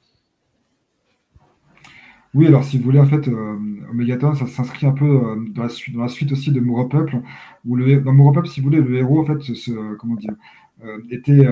Oui, 2.32 2.46
alors 2.46 2.62
si 2.62 2.78
vous 2.78 2.84
voulez, 2.84 3.00
en 3.00 3.06
fait, 3.06 3.26
euh, 3.26 3.56
Omegaton, 3.90 4.34
ça 4.34 4.46
s'inscrit 4.46 4.86
un 4.86 4.92
peu 4.92 5.04
euh, 5.04 5.36
dans, 5.50 5.64
la 5.64 6.08
suite, 6.08 6.30
aussi 6.30 6.52
de 6.52 6.60
Mouro 6.60 6.86
Peuple, 6.86 7.20
où 7.64 7.74
le, 7.74 8.00
dans 8.00 8.12
Mouro 8.12 8.30
Peuple, 8.32 8.46
si 8.48 8.60
vous 8.60 8.66
voulez, 8.66 8.80
le 8.80 8.98
héros, 8.98 9.20
en 9.20 9.26
fait, 9.26 9.38
comment 9.98 10.14
dire, 10.14 10.34
euh, 10.84 10.98
était 11.10 11.46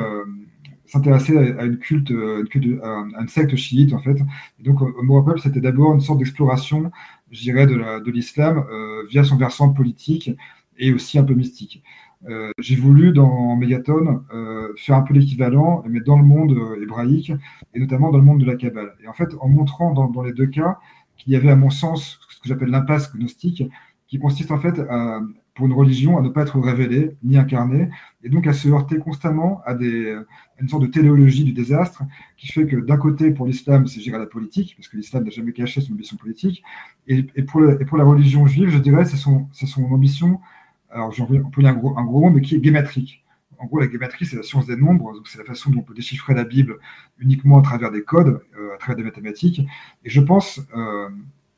s'intéresser 0.86 1.36
à, 1.36 1.64
une 1.64 1.78
culte, 1.78 2.11
une 2.11 3.28
secte 3.28 3.57
chiite, 3.57 3.93
en 3.93 3.99
fait. 3.99 4.18
Donc, 4.61 4.80
Mouro 5.03 5.22
Peuple, 5.22 5.41
c'était 5.41 5.61
d'abord 5.61 5.95
une 5.95 6.01
sorte 6.01 6.18
d'exploration, 6.20 6.93
je 7.32 7.41
dirais, 7.43 7.66
de 7.66 8.11
l'islam 8.11 8.64
via 9.11 9.24
son 9.24 9.36
versant 9.36 9.72
politique 9.72 10.30
et 10.79 10.93
aussi 10.93 11.18
un 11.18 11.24
peu 11.24 11.35
mystique. 11.35 11.83
Euh, 12.29 12.51
j'ai 12.59 12.74
voulu 12.74 13.12
dans 13.12 13.55
Megaton 13.57 14.24
euh, 14.35 14.72
faire 14.76 14.97
un 14.97 15.03
peu 15.03 15.14
l'équivalent, 15.14 15.85
mais 15.89 16.01
dans 16.01 16.18
le 16.18 16.24
monde 16.24 16.53
euh, 16.53 16.83
hébraïque 16.83 17.33
et 17.74 17.81
notamment 17.81 18.11
dans 18.11 18.18
le 18.18 18.24
monde 18.24 18.41
de 18.41 18.47
la 18.47 18.57
Kabbale. 18.57 18.95
Et 19.03 19.09
en 19.09 19.12
fait, 19.12 19.29
en 19.41 19.49
montrant 19.49 19.93
dans, 19.93 20.22
les 20.22 20.33
deux 20.33 20.47
cas 20.47 20.79
qu'il 21.16 21.33
y 21.33 21.37
avait 21.37 21.51
à 21.51 21.57
mon 21.57 21.70
sens 21.70 22.18
ce 22.29 22.41
que 22.41 22.49
j'appelle 22.49 22.70
l'impasse 22.70 23.14
gnostique, 23.14 23.62
qui 24.09 24.18
consiste 24.18 24.51
en 24.51 24.59
fait 24.59 24.81
pour 25.55 25.66
une 25.66 25.72
religion 25.72 26.16
à 26.16 26.22
ne 26.22 26.29
pas 26.29 26.43
être 26.43 26.59
révélée 26.59 27.16
ni 27.22 27.37
incarnée, 27.37 27.91
et 28.22 28.31
donc 28.31 28.47
à 28.47 28.53
se 28.53 28.68
heurter 28.68 28.99
constamment 28.99 29.61
à, 29.66 29.74
une 29.74 30.68
sorte 30.68 30.83
de 30.83 30.87
téléologie 30.87 31.45
du 31.45 31.53
désastre, 31.53 32.05
qui 32.37 32.47
fait 32.47 32.66
que 32.66 32.76
d'un 32.76 32.97
côté, 32.97 33.33
pour 33.33 33.47
l'islam, 33.47 33.87
c'est 33.87 34.01
gérer 34.01 34.18
la 34.18 34.26
politique, 34.26 34.74
parce 34.76 34.89
que 34.89 34.97
l'islam 34.97 35.24
n'a 35.24 35.31
jamais 35.31 35.53
caché 35.53 35.81
son 35.81 35.93
ambition 35.93 36.16
politique, 36.16 36.62
et, 37.07 37.26
et, 37.35 37.43
pour, 37.43 37.68
et 37.68 37.85
pour 37.85 37.99
la 37.99 38.05
religion 38.05 38.47
juive, 38.47 38.70
je 38.70 38.79
dirais, 38.79 39.05
c'est 39.05 39.16
son, 39.16 39.49
son 39.53 39.85
ambition 39.93 40.41
alors 40.91 41.12
j'en 41.12 41.24
on 41.24 41.51
peut 41.51 41.64
un 41.64 41.68
un 41.68 41.72
gros 41.74 42.20
mot, 42.20 42.30
mais 42.30 42.41
qui 42.41 42.57
est 42.57 42.61
guématrique. 42.61 43.24
En 43.59 43.66
gros, 43.66 43.80
la 43.80 43.89
guématrie, 43.89 44.24
c'est 44.24 44.36
la 44.36 44.43
science 44.43 44.66
des 44.66 44.76
nombres, 44.76 45.12
c'est 45.26 45.39
la 45.39 45.45
façon 45.45 45.70
dont 45.70 45.80
on 45.80 45.82
peut 45.82 45.95
déchiffrer 45.95 46.32
la 46.32 46.45
Bible 46.45 46.78
uniquement 47.18 47.59
à 47.59 47.62
travers 47.62 47.91
des 47.91 48.03
codes, 48.03 48.41
euh, 48.57 48.74
à 48.74 48.78
travers 48.78 48.97
des 48.97 49.03
mathématiques. 49.03 49.61
Et 50.05 50.11
je 50.11 50.20
pense, 50.20 50.61
euh, 50.76 51.09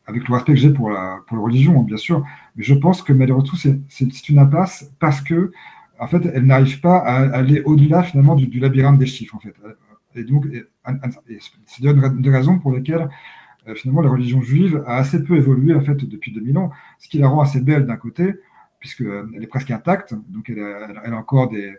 avec 0.06 0.26
le 0.26 0.34
respect 0.34 0.54
que 0.54 0.58
j'ai 0.58 0.72
pour 0.72 0.90
la, 0.90 1.20
pour 1.26 1.36
la 1.36 1.42
religion, 1.42 1.78
hein, 1.78 1.84
bien 1.84 1.98
sûr, 1.98 2.24
mais 2.56 2.64
je 2.64 2.74
pense 2.74 3.02
que 3.02 3.12
malheureusement, 3.12 3.58
c'est 3.88 4.28
une 4.30 4.38
impasse 4.38 4.90
parce 4.98 5.20
que, 5.20 5.52
en 5.98 6.06
fait, 6.06 6.24
elle 6.32 6.46
n'arrive 6.46 6.80
pas 6.80 6.96
à 6.96 7.36
aller 7.36 7.60
au-delà 7.66 8.02
finalement 8.02 8.34
du, 8.34 8.58
labyrinthe 8.58 8.98
des 8.98 9.06
chiffres, 9.06 9.36
en 9.36 9.40
fait. 9.40 9.54
Et 10.14 10.24
donc, 10.24 10.46
c'est 11.66 11.84
une 11.84 12.22
des 12.22 12.30
raisons 12.30 12.58
pour 12.58 12.72
lesquelles 12.72 13.10
euh, 13.68 13.74
finalement 13.74 14.00
la 14.00 14.08
religion 14.08 14.40
juive 14.40 14.82
a 14.86 14.96
assez 14.96 15.22
peu 15.22 15.36
évolué 15.36 15.74
en 15.74 15.82
fait 15.82 15.94
depuis 15.94 16.32
2000 16.32 16.56
ans, 16.58 16.70
ce 16.98 17.08
qui 17.08 17.18
la 17.18 17.28
rend 17.28 17.40
assez 17.40 17.60
belle 17.60 17.84
d'un 17.84 17.96
côté, 17.96 18.36
puisqu'elle 18.80 19.06
euh, 19.06 19.40
est 19.40 19.46
presque 19.46 19.70
intacte, 19.70 20.14
donc 20.28 20.50
elle 20.50 20.60
a, 20.60 21.16
encore 21.16 21.48
des, 21.50 21.74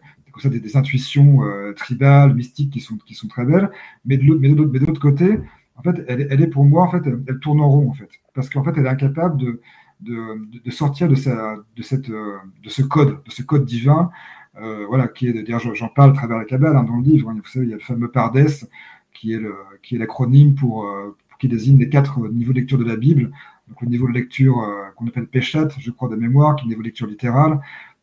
des, 0.45 0.77
intuitions 0.77 1.43
euh, 1.43 1.73
tribales, 1.73 2.33
mystiques 2.33 2.71
qui 2.71 2.79
sont, 2.79 2.95
qui 2.97 3.15
sont 3.15 3.27
très 3.27 3.43
belles, 3.43 3.69
mais 4.05 4.17
de 4.17 4.85
l'autre 4.85 5.01
côté, 5.01 5.39
en 5.75 5.81
fait, 5.81 6.05
elle, 6.07 6.27
elle, 6.29 6.41
est 6.41 6.47
pour 6.47 6.63
moi, 6.63 6.83
en 6.83 6.91
fait, 6.91 7.01
elle, 7.05 7.39
tourne 7.39 7.59
en 7.59 7.69
rond, 7.69 7.89
en 7.89 7.93
fait, 7.93 8.09
parce 8.35 8.49
qu'en 8.49 8.63
fait, 8.63 8.73
elle 8.77 8.85
est 8.85 8.89
incapable 8.89 9.37
de, 9.37 9.61
de, 9.99 10.61
de 10.63 10.71
sortir 10.71 11.07
de, 11.09 11.15
sa, 11.15 11.57
de, 11.75 11.81
cette, 11.81 12.09
de 12.09 12.69
ce 12.69 12.83
code, 12.83 13.23
de 13.25 13.31
ce 13.31 13.41
code 13.41 13.65
divin, 13.65 14.11
euh, 14.61 14.85
voilà, 14.87 15.07
qui 15.07 15.27
est, 15.27 15.33
d'ailleurs, 15.33 15.59
j'en 15.73 15.89
parle 15.89 16.11
à 16.11 16.13
travers 16.13 16.37
la 16.37 16.45
Kabbale 16.45 16.77
hein, 16.77 16.83
dans 16.83 16.97
le 16.97 17.03
livre, 17.03 17.33
vous 17.33 17.47
savez, 17.47 17.65
il 17.65 17.69
y 17.69 17.73
a 17.73 17.77
le 17.77 17.81
fameux 17.81 18.11
Pardes, 18.11 18.47
qui 19.11 19.33
est 19.33 19.97
l'acronyme 19.97 20.53
pour, 20.53 20.87
pour, 21.29 21.37
qui 21.39 21.47
désigne 21.47 21.79
les 21.79 21.89
quatre 21.89 22.27
niveaux 22.27 22.53
de 22.53 22.59
lecture 22.59 22.77
de 22.77 22.83
la 22.83 22.95
Bible, 22.95 23.31
donc 23.71 23.83
au 23.83 23.85
niveau 23.85 24.07
de 24.07 24.13
lecture 24.13 24.59
euh, 24.59 24.89
qu'on 24.97 25.07
appelle 25.07 25.27
Péchat, 25.27 25.69
je 25.79 25.91
crois, 25.91 26.09
de 26.09 26.17
mémoire, 26.17 26.57
qui 26.57 26.63
est 26.63 26.65
le 26.65 26.69
niveau 26.69 26.81
de 26.81 26.87
lecture 26.87 27.07
littérale. 27.07 27.61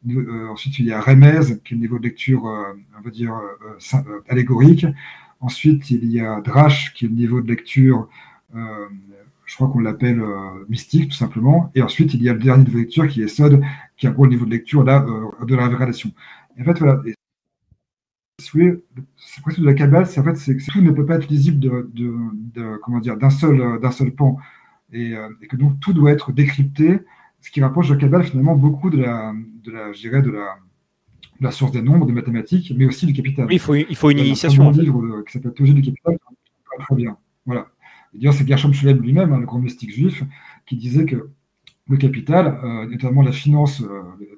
Euh, 0.08 0.48
ensuite, 0.48 0.78
il 0.78 0.86
y 0.86 0.92
a 0.92 1.00
Remez, 1.00 1.60
qui 1.62 1.74
est 1.74 1.76
le 1.76 1.82
niveau 1.82 1.98
de 1.98 2.04
lecture, 2.04 2.46
euh, 2.46 2.72
on 3.04 3.08
dire, 3.10 3.38
allégorique. 4.28 4.86
Ensuite, 5.40 5.90
il 5.90 6.10
y 6.10 6.20
a 6.20 6.40
Drash, 6.40 6.94
qui 6.94 7.04
est 7.04 7.08
le 7.08 7.14
niveau 7.14 7.42
de 7.42 7.48
lecture, 7.48 8.08
je 8.54 9.54
crois 9.54 9.68
qu'on 9.68 9.80
l'appelle 9.80 10.22
mystique, 10.68 11.10
tout 11.10 11.16
simplement. 11.16 11.70
Et 11.74 11.82
ensuite, 11.82 12.14
il 12.14 12.22
y 12.22 12.28
a 12.28 12.32
le 12.32 12.38
dernier 12.38 12.64
niveau 12.64 12.78
de 12.78 12.82
lecture, 12.84 13.06
qui 13.06 13.22
est 13.22 13.28
Sod, 13.28 13.62
qui 13.96 14.06
est 14.06 14.08
un 14.08 14.12
gros 14.12 14.26
niveau 14.26 14.46
de 14.46 14.50
lecture 14.50 14.82
là, 14.84 15.06
de 15.46 15.54
la 15.54 15.68
révélation. 15.68 16.10
Et 16.56 16.62
en 16.62 16.64
fait, 16.64 16.78
voilà. 16.78 17.00
c'est 18.38 19.42
presque 19.42 19.60
de 19.60 19.66
la 19.66 19.74
cabale, 19.74 20.06
c'est 20.06 20.20
en 20.20 20.24
fait, 20.24 20.58
tout 20.72 20.80
ne 20.80 20.90
peut 20.90 21.06
pas 21.06 21.16
être 21.16 21.28
lisible 21.28 21.60
de 21.60 22.76
comment 22.82 22.98
dire, 22.98 23.16
d'un 23.16 23.30
seul, 23.30 23.78
d'un 23.80 23.92
seul 23.92 24.10
pan. 24.12 24.38
Euh, 24.94 25.28
et, 25.42 25.46
que 25.46 25.56
donc 25.56 25.80
tout 25.80 25.92
doit 25.92 26.10
être 26.10 26.32
décrypté, 26.32 27.00
ce 27.40 27.50
qui 27.50 27.60
rapproche 27.60 27.88
de 27.88 27.94
Cabal 27.94 28.24
finalement 28.24 28.56
beaucoup 28.56 28.90
de 28.90 28.98
la, 28.98 29.34
de 29.64 29.70
la, 29.70 29.92
je 29.92 30.00
dirais, 30.00 30.22
de 30.22 30.30
la, 30.30 30.56
de 31.40 31.44
la 31.44 31.50
source 31.50 31.72
des 31.72 31.82
nombres, 31.82 32.06
des 32.06 32.12
mathématiques, 32.12 32.72
mais 32.76 32.86
aussi 32.86 33.06
du 33.06 33.12
capital. 33.12 33.46
Oui, 33.46 33.54
il 33.54 33.60
faut, 33.60 33.74
il 33.74 33.96
faut 33.96 34.10
une 34.10 34.18
initiation. 34.18 34.68
Un 34.68 34.72
livre 34.72 35.04
euh, 35.04 35.24
qui 35.24 35.32
s'appelle 35.32 35.52
Théologie 35.52 35.74
du 35.74 35.82
capital, 35.82 36.18
très 36.78 36.94
bien. 36.94 37.16
Voilà. 37.44 37.68
D'ailleurs, 38.14 38.32
c'est 38.32 38.46
Gershom 38.46 38.72
Scholem 38.72 39.00
lui-même, 39.00 39.32
hein, 39.32 39.38
le 39.38 39.46
grand 39.46 39.58
mystique 39.58 39.90
juif, 39.90 40.24
qui 40.66 40.76
disait 40.76 41.04
que 41.04 41.28
le 41.88 41.96
capital, 41.96 42.58
euh, 42.64 42.86
notamment 42.86 43.22
la 43.22 43.32
finance 43.32 43.82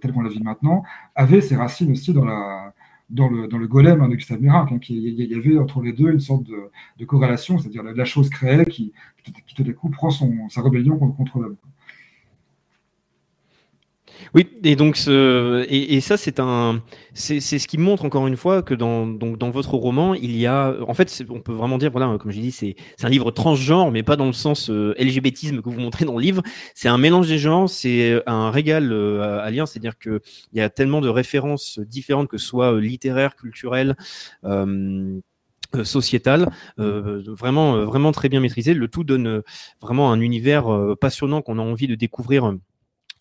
telle 0.01 0.12
qu'on 0.12 0.22
la 0.22 0.30
vit 0.30 0.42
maintenant, 0.42 0.82
avait 1.14 1.40
ses 1.40 1.57
racines 1.57 1.92
aussi 1.92 2.12
dans 2.12 2.24
la, 2.24 2.74
dans 3.11 3.28
le, 3.28 3.48
dans 3.48 3.58
le 3.58 3.66
golem 3.66 4.00
hein, 4.00 4.08
de 4.08 4.14
Gustave 4.14 4.40
Mirac, 4.40 4.70
hein, 4.72 4.78
il 4.88 5.20
y 5.20 5.34
avait 5.34 5.58
entre 5.58 5.82
les 5.82 5.92
deux 5.92 6.11
une 6.12 6.20
sorte 6.20 6.44
de, 6.44 6.70
de 6.98 7.04
corrélation, 7.04 7.58
c'est-à-dire 7.58 7.82
la, 7.82 8.04
chose 8.04 8.30
créée 8.30 8.64
qui, 8.64 8.92
qui, 9.24 9.54
tout 9.54 9.64
à 9.68 9.72
coup 9.72 9.90
prend 9.90 10.11
son, 10.11 10.48
sa 10.48 10.62
rébellion 10.62 10.96
contre, 10.96 11.38
l'homme. 11.38 11.56
Oui, 14.34 14.48
et 14.64 14.76
donc 14.76 14.96
ce, 14.96 15.64
et, 15.68 15.94
et 15.96 16.00
ça 16.00 16.16
c'est 16.16 16.40
un, 16.40 16.82
c'est 17.14 17.40
ce 17.40 17.66
qui 17.68 17.78
montre 17.78 18.04
encore 18.04 18.26
une 18.26 18.36
fois 18.36 18.62
que 18.62 18.74
dans 18.74 19.06
donc 19.06 19.38
dans 19.38 19.50
votre 19.50 19.74
roman 19.74 20.14
il 20.14 20.36
y 20.36 20.46
a, 20.46 20.74
en 20.86 20.94
fait, 20.94 21.22
on 21.30 21.40
peut 21.40 21.52
vraiment 21.52 21.78
dire 21.78 21.90
voilà, 21.90 22.16
comme 22.18 22.30
j'ai 22.30 22.40
dit, 22.40 22.52
c'est 22.52 22.76
un 23.02 23.08
livre 23.08 23.30
transgenre, 23.30 23.90
mais 23.90 24.02
pas 24.02 24.16
dans 24.16 24.26
le 24.26 24.32
sens 24.32 24.70
euh, 24.70 24.94
LGBTisme 24.98 25.62
que 25.62 25.68
vous 25.68 25.80
montrez 25.80 26.04
dans 26.04 26.14
le 26.16 26.22
livre. 26.22 26.42
C'est 26.74 26.88
un 26.88 26.98
mélange 26.98 27.28
des 27.28 27.38
genres, 27.38 27.68
c'est 27.68 28.22
un 28.26 28.50
régal 28.50 28.92
euh, 28.92 29.40
à 29.40 29.50
lire, 29.50 29.66
c'est-à-dire 29.68 29.98
que 29.98 30.20
il 30.52 30.58
y 30.58 30.62
a 30.62 30.70
tellement 30.70 31.00
de 31.00 31.08
références 31.08 31.78
différentes 31.80 32.28
que 32.28 32.38
ce 32.38 32.46
soit 32.46 32.72
euh, 32.74 32.80
littéraires, 32.80 33.36
culturelles. 33.36 33.96
Euh, 34.44 35.20
euh, 35.76 35.84
euh, 36.78 37.22
vraiment, 37.26 37.76
euh, 37.76 37.84
vraiment 37.84 38.12
très 38.12 38.28
bien 38.28 38.40
maîtrisé. 38.40 38.74
Le 38.74 38.88
tout 38.88 39.04
donne 39.04 39.42
vraiment 39.80 40.12
un 40.12 40.20
univers 40.20 40.66
passionnant 41.00 41.42
qu'on 41.42 41.58
a 41.58 41.62
envie 41.62 41.86
de 41.86 41.94
découvrir 41.94 42.54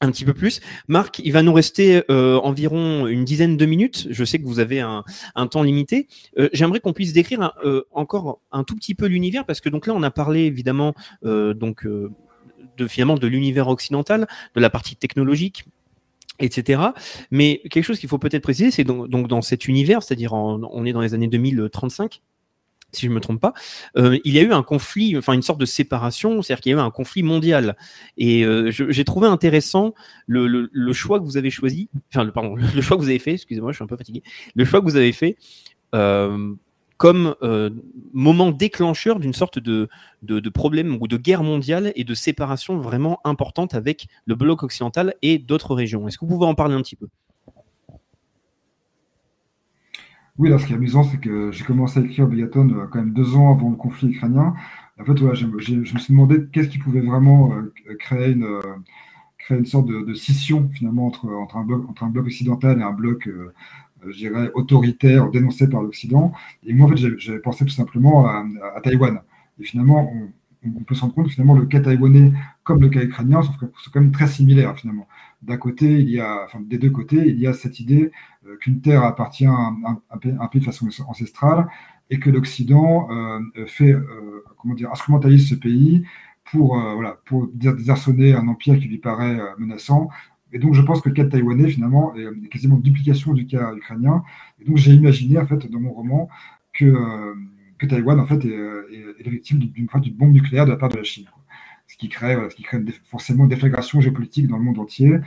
un 0.02 0.12
petit 0.12 0.26
peu 0.26 0.34
plus. 0.34 0.62
Marc, 0.88 1.20
il 1.20 1.32
va 1.32 1.43
nous 1.43 1.54
rester 1.54 2.02
environ 2.10 3.08
une 3.08 3.26
dizaine 3.26 3.58
de 3.58 3.66
minutes. 3.66 4.08
Je 4.10 4.24
sais 4.24 4.39
que 4.39 4.45
vous 4.45 4.60
avez 4.60 4.80
un, 4.80 5.04
un 5.36 5.47
temps 5.47 5.64
limité. 5.64 6.08
J'aimerais 6.54 6.80
qu'on 6.80 6.93
puisse 6.93 7.14
décrire 7.14 7.54
encore 7.91 8.39
un 8.52 8.64
tout 8.64 8.76
petit 8.76 8.95
peu 8.95 9.08
l'univers 9.08 9.45
parce 9.45 9.60
que 9.60 9.70
donc 9.70 9.88
là, 9.88 9.93
on 9.93 10.04
a 10.04 10.12
parlé 10.12 10.41
évidemment 10.45 10.93
donc 11.24 11.86
de 12.80 12.88
finalement 12.88 13.16
de 13.16 13.28
l'univers 13.28 13.68
occidental, 13.68 14.28
de 14.56 14.62
la 14.62 14.70
partie 14.70 14.95
technologique, 14.95 15.66
etc. 16.39 16.82
Mais 17.32 17.62
quelque 17.70 17.84
chose 17.84 18.00
qu'il 18.00 18.10
faut 18.10 18.18
peut-être 18.18 18.43
préciser, 18.43 18.72
c'est 18.72 18.84
donc, 18.84 19.10
donc, 19.10 19.28
dans 19.28 19.41
cet 19.41 19.68
univers, 19.68 20.02
c'est-à-dire 20.02 20.34
on 20.34 20.86
est 20.86 20.93
dans 20.93 21.02
les 21.02 21.14
années 21.14 21.28
2035, 21.28 22.22
si 22.92 23.06
je 23.06 23.12
me 23.12 23.20
trompe 23.20 23.40
pas, 23.40 23.54
euh, 23.98 24.18
il 24.26 24.34
y 24.34 24.40
a 24.40 24.42
eu 24.42 24.52
un 24.52 24.64
conflit, 24.64 25.18
enfin 25.18 25.34
une 25.34 25.42
sorte 25.42 25.60
de 25.60 25.66
séparation, 25.66 26.42
c'est-à-dire 26.42 26.62
qu'il 26.62 26.72
y 26.72 26.76
a 26.76 26.78
eu 26.78 26.82
un 26.82 26.92
conflit 26.92 27.24
mondial. 27.24 27.76
Et 28.18 28.44
euh, 28.44 28.72
j'ai 28.72 29.04
trouvé 29.04 29.28
intéressant 29.28 29.94
le, 30.28 30.94
choix 30.94 31.20
que 31.20 31.26
vous 31.26 31.38
avez 31.38 31.50
choisi, 31.50 31.90
enfin 32.12 32.24
le, 32.24 32.32
pardon, 32.32 32.56
le 32.56 32.82
choix 32.82 32.98
que 32.98 33.02
vous 33.02 33.10
avez 33.10 33.20
fait, 33.20 33.34
excusez-moi, 33.34 33.72
je 33.72 33.78
suis 33.78 33.84
un 33.84 33.88
peu 33.88 33.98
fatigué, 33.98 34.24
le 34.56 34.66
choix 34.66 34.80
que 34.80 34.86
vous 34.86 34.96
avez 34.96 35.12
fait 35.12 35.38
euh, 35.96 36.54
comme 36.98 37.36
moment 38.12 38.52
déclencheur 38.52 39.22
d'une 39.22 39.34
sorte 39.34 39.58
de, 39.58 39.88
de, 40.22 40.42
de, 40.42 40.50
problème 40.50 40.98
ou 41.00 41.08
de 41.08 41.16
guerre 41.16 41.44
mondiale 41.44 41.94
et 41.96 42.04
de 42.04 42.14
séparation 42.14 42.78
vraiment 42.78 43.22
importante 43.24 43.74
avec 43.74 44.08
le 44.26 44.36
bloc 44.36 44.64
occidental 44.64 45.16
et 45.22 45.38
d'autres 45.38 45.76
régions. 45.76 46.10
Est-ce 46.10 46.18
que 46.18 46.26
vous 46.26 46.34
pouvez 46.34 46.46
en 46.46 46.56
parler 46.56 46.76
un 46.76 46.82
petit 46.82 46.98
peu? 46.98 47.08
Oui, 50.40 50.48
alors 50.48 50.62
ce 50.62 50.68
qui 50.68 50.72
est 50.72 50.78
amusant, 50.78 51.04
c'est 51.04 51.20
que 51.20 51.52
j'ai 51.52 51.66
commencé 51.66 52.00
à 52.00 52.04
écrire 52.04 52.26
Bigaton 52.26 52.70
euh, 52.70 52.88
quand 52.90 53.00
même 53.00 53.12
deux 53.12 53.36
ans 53.36 53.52
avant 53.52 53.70
le 53.70 53.76
conflit 53.76 54.08
ukrainien. 54.08 54.54
En 54.98 55.04
fait, 55.04 55.20
ouais, 55.22 55.36
je 55.36 55.46
me 55.46 55.60
suis 55.60 56.14
demandé 56.14 56.46
qu'est-ce 56.54 56.70
qui 56.70 56.78
pouvait 56.78 57.02
vraiment 57.02 57.52
euh, 57.54 57.74
créer, 58.00 58.32
une, 58.32 58.46
euh, 58.46 58.62
créer 59.38 59.58
une 59.58 59.66
sorte 59.66 59.88
de, 59.88 60.14
scission 60.14 60.70
finalement 60.74 61.08
entre, 61.08 61.28
entre, 61.30 61.58
un 61.58 61.66
bloc, 61.66 61.90
entre 61.90 62.06
un 62.06 62.10
bloc 62.10 62.28
occidental 62.28 62.80
et 62.80 62.84
un 62.84 62.94
bloc, 62.94 63.30
je 64.08 64.18
dirais, 64.18 64.50
autoritaire 64.54 65.30
dénoncé 65.30 65.70
par 65.70 65.82
l'Occident. 65.82 66.32
Et 66.66 66.74
moi, 66.74 66.88
en 66.88 66.90
fait, 66.96 67.18
j'avais 67.18 67.40
pensé 67.40 67.66
tout 67.66 67.72
simplement 67.72 68.26
à, 68.26 68.46
Taïwan. 68.82 69.22
Et 69.60 69.64
finalement, 69.66 70.10
on, 70.66 70.70
peut 70.86 70.96
se 70.96 71.02
rendre 71.02 71.14
compte 71.16 71.26
que 71.28 71.32
finalement 71.32 71.56
le 71.56 71.66
cas 71.66 71.80
taïwanais 71.80 72.34
comme 72.64 72.82
le 72.82 72.90
cas 72.90 73.02
ukrainien 73.02 73.42
sont, 73.42 73.54
quand 73.60 74.02
même 74.02 74.12
très 74.12 74.28
similaires 74.28 74.78
finalement. 74.78 75.08
D'un 75.42 75.58
côté, 75.58 76.00
il 76.00 76.10
y 76.10 76.20
a, 76.20 76.44
enfin, 76.46 76.60
des 76.62 76.78
deux 76.78 76.90
côtés, 76.90 77.28
il 77.30 77.40
y 77.40 77.48
a 77.48 77.54
cette 77.54 77.80
idée 77.80 78.12
qu'une 78.60 78.82
terre 78.82 79.04
appartient 79.04 79.45
à 79.45 79.72
un, 80.12 80.47
pays 80.47 80.62
de 80.62 80.66
façon 80.66 80.88
ancestrale 81.08 81.68
et 82.10 82.20
que 82.20 82.30
l'Occident 82.30 83.10
euh, 83.12 83.39
fait, 83.68 83.91
euh, 83.91 84.43
comment 84.58 84.74
dire, 84.74 84.91
instrumentalise 84.91 85.50
ce 85.50 85.56
pays 85.56 86.04
pour, 86.52 86.80
euh, 86.80 86.93
voilà, 86.95 87.20
pour 87.26 87.47
désarçonner 87.54 88.34
un 88.34 88.47
empire 88.47 88.78
qui 88.80 88.86
lui 88.86 88.97
paraît 88.97 89.39
euh, 89.39 89.45
menaçant. 89.58 90.10
Et 90.52 90.60
donc, 90.60 90.74
je 90.74 90.82
pense 90.82 91.02
que 91.02 91.10
le 91.10 91.16
cas 91.16 91.26
taïwanais, 91.26 91.70
finalement, 91.70 92.14
est 92.16 92.47
quasiment 92.50 92.76
une 92.78 92.82
duplication 92.82 93.34
du 93.34 93.45
cas 93.45 93.74
ukrainien. 93.76 94.24
Et 94.60 94.66
donc, 94.66 94.78
j'ai 94.78 94.93
imaginé, 94.93 95.38
en 95.38 95.45
fait, 95.45 95.70
dans 95.70 95.80
mon 95.80 95.91
roman, 95.91 96.28
que, 96.74 96.86
euh, 96.86 97.36
que 97.78 97.86
Taïwan, 97.86 98.20
en 98.20 98.26
fait, 98.26 98.43
est, 98.45 98.50
est, 98.50 99.28
est 99.28 99.30
victime 99.30 99.60
d'une 99.60 99.88
bombe 100.16 100.32
nucléaire 100.32 100.66
de 100.66 100.72
la 100.72 100.78
part 100.78 100.89
de 100.89 100.97
la 100.97 101.04
Chine 101.04 101.26
ce 101.88 101.97
qui 101.97 102.08
crée, 102.08 102.38
ce 102.50 102.56
qui 102.56 102.62
crée 102.62 102.80
forcément 103.06 103.45
une 103.45 103.50
déflagration 103.50 104.00
géopolitique 104.00 104.47
dans 104.47 104.58
le 104.58 104.64
monde 104.64 104.78
entier. 104.78 105.18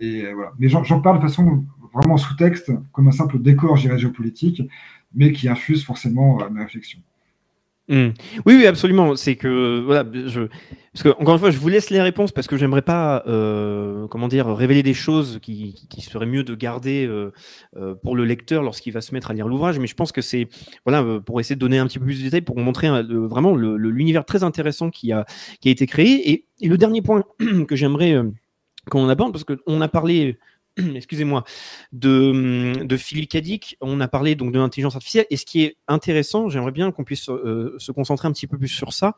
Voilà. 0.00 0.52
Mais 0.58 0.68
j'en 0.68 1.00
parle 1.00 1.18
de 1.18 1.22
façon 1.22 1.64
vraiment 1.92 2.16
sous-texte, 2.16 2.72
comme 2.92 3.08
un 3.08 3.12
simple 3.12 3.38
décor, 3.38 3.76
géopolitique, 3.76 4.62
mais 5.14 5.32
qui 5.32 5.48
infuse 5.48 5.84
forcément 5.84 6.38
mes 6.50 6.62
réflexions. 6.62 7.00
Mmh. 7.88 8.08
Oui, 8.46 8.56
oui, 8.56 8.66
absolument. 8.66 9.14
C'est 9.14 9.36
que 9.36 9.86
parce 10.92 11.02
que 11.04 11.20
encore 11.20 11.34
une 11.34 11.40
fois, 11.40 11.50
je 11.50 11.58
vous 11.58 11.68
laisse 11.68 11.90
les 11.90 12.00
réponses 12.00 12.32
parce 12.32 12.48
que 12.48 12.56
j'aimerais 12.56 12.82
pas, 12.82 13.22
euh, 13.28 14.08
comment 14.08 14.26
dire, 14.26 14.48
révéler 14.48 14.82
des 14.82 14.94
choses 14.94 15.38
qui, 15.40 15.86
qui 15.88 16.00
seraient 16.00 16.26
mieux 16.26 16.42
de 16.42 16.54
garder 16.56 17.06
euh, 17.06 17.32
euh, 17.76 17.94
pour 17.94 18.16
le 18.16 18.24
lecteur 18.24 18.62
lorsqu'il 18.62 18.92
va 18.92 19.00
se 19.00 19.14
mettre 19.14 19.30
à 19.30 19.34
lire 19.34 19.46
l'ouvrage. 19.46 19.78
Mais 19.78 19.86
je 19.86 19.94
pense 19.94 20.10
que 20.10 20.20
c'est 20.20 20.48
voilà 20.84 21.02
euh, 21.02 21.20
pour 21.20 21.38
essayer 21.38 21.54
de 21.54 21.60
donner 21.60 21.78
un 21.78 21.86
petit 21.86 22.00
peu 22.00 22.06
plus 22.06 22.18
de 22.18 22.24
détails 22.24 22.40
pour 22.40 22.58
montrer 22.58 22.88
euh, 22.88 23.26
vraiment 23.28 23.54
l'univers 23.54 24.24
très 24.24 24.42
intéressant 24.42 24.90
qui 24.90 25.12
a 25.12 25.24
été 25.64 25.86
créé. 25.86 26.30
Et, 26.30 26.46
le 26.62 26.78
dernier 26.78 27.02
point 27.02 27.22
que 27.68 27.76
j'aimerais 27.76 28.14
euh, 28.14 28.30
qu'on 28.90 29.08
aborde 29.08 29.32
parce 29.32 29.44
que 29.44 29.60
on 29.66 29.80
a 29.80 29.88
parlé 29.88 30.38
excusez-moi, 30.94 31.44
de, 31.92 32.84
de 32.84 33.24
Cadic. 33.24 33.76
On 33.80 34.00
a 34.00 34.08
parlé 34.08 34.34
donc 34.34 34.52
de 34.52 34.58
l'intelligence 34.58 34.94
artificielle. 34.94 35.26
Et 35.30 35.36
ce 35.36 35.46
qui 35.46 35.62
est 35.62 35.76
intéressant, 35.88 36.48
j'aimerais 36.48 36.72
bien 36.72 36.92
qu'on 36.92 37.04
puisse 37.04 37.28
euh, 37.30 37.74
se 37.78 37.92
concentrer 37.92 38.28
un 38.28 38.32
petit 38.32 38.46
peu 38.46 38.58
plus 38.58 38.68
sur 38.68 38.92
ça, 38.92 39.16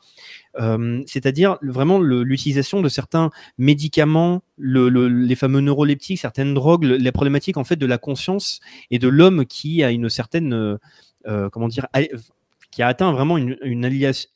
euh, 0.60 1.02
c'est-à-dire 1.06 1.58
vraiment 1.62 2.00
l'utilisation 2.00 2.80
de 2.80 2.88
certains 2.88 3.30
médicaments, 3.56 4.42
le, 4.56 4.88
le, 4.88 5.08
les 5.08 5.34
fameux 5.34 5.60
neuroleptiques, 5.60 6.20
certaines 6.20 6.54
drogues, 6.54 6.84
les 6.84 7.12
problématiques 7.12 7.56
en 7.56 7.64
fait 7.64 7.76
de 7.76 7.86
la 7.86 7.98
conscience 7.98 8.60
et 8.90 8.98
de 8.98 9.08
l'homme 9.08 9.44
qui 9.44 9.82
a 9.82 9.90
une 9.90 10.08
certaine, 10.08 10.78
euh, 11.26 11.50
comment 11.50 11.68
dire, 11.68 11.86
qui 12.79 12.83
a 12.85 12.87
atteint 12.87 13.11
vraiment 13.11 13.37
une, 13.37 13.57
une 13.62 13.85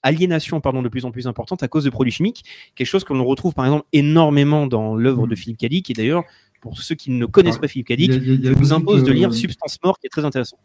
aliénation 0.03 0.61
pardon, 0.61 0.83
de 0.83 0.89
plus 0.89 1.05
en 1.05 1.13
plus 1.13 1.29
importante 1.29 1.63
à 1.63 1.69
cause 1.69 1.85
de 1.85 1.91
produits 1.91 2.11
chimiques, 2.11 2.45
quelque 2.75 2.89
chose 2.89 3.05
que 3.05 3.13
l'on 3.13 3.25
retrouve 3.25 3.55
par 3.55 3.65
exemple 3.67 3.87
énormément 3.93 4.67
dans 4.67 4.97
l'œuvre 4.97 5.29
de 5.29 5.37
Philippe 5.37 5.59
Cadic, 5.59 5.87
qui 5.87 5.93
est 5.93 5.95
d'ailleurs 5.95 6.25
pour 6.61 6.77
ceux 6.77 6.97
qui 6.97 7.13
ne 7.13 7.25
connaissent 7.25 7.59
pas 7.59 7.69
Philippe 7.69 7.87
Cadic, 7.87 8.11
je 8.11 8.53
vous 8.53 8.73
impose 8.73 9.05
de 9.05 9.13
lire 9.13 9.29
euh... 9.29 9.33
Substance 9.33 9.79
Mort, 9.85 9.97
qui 10.01 10.09
est 10.09 10.11
très 10.11 10.25
intéressant. 10.25 10.59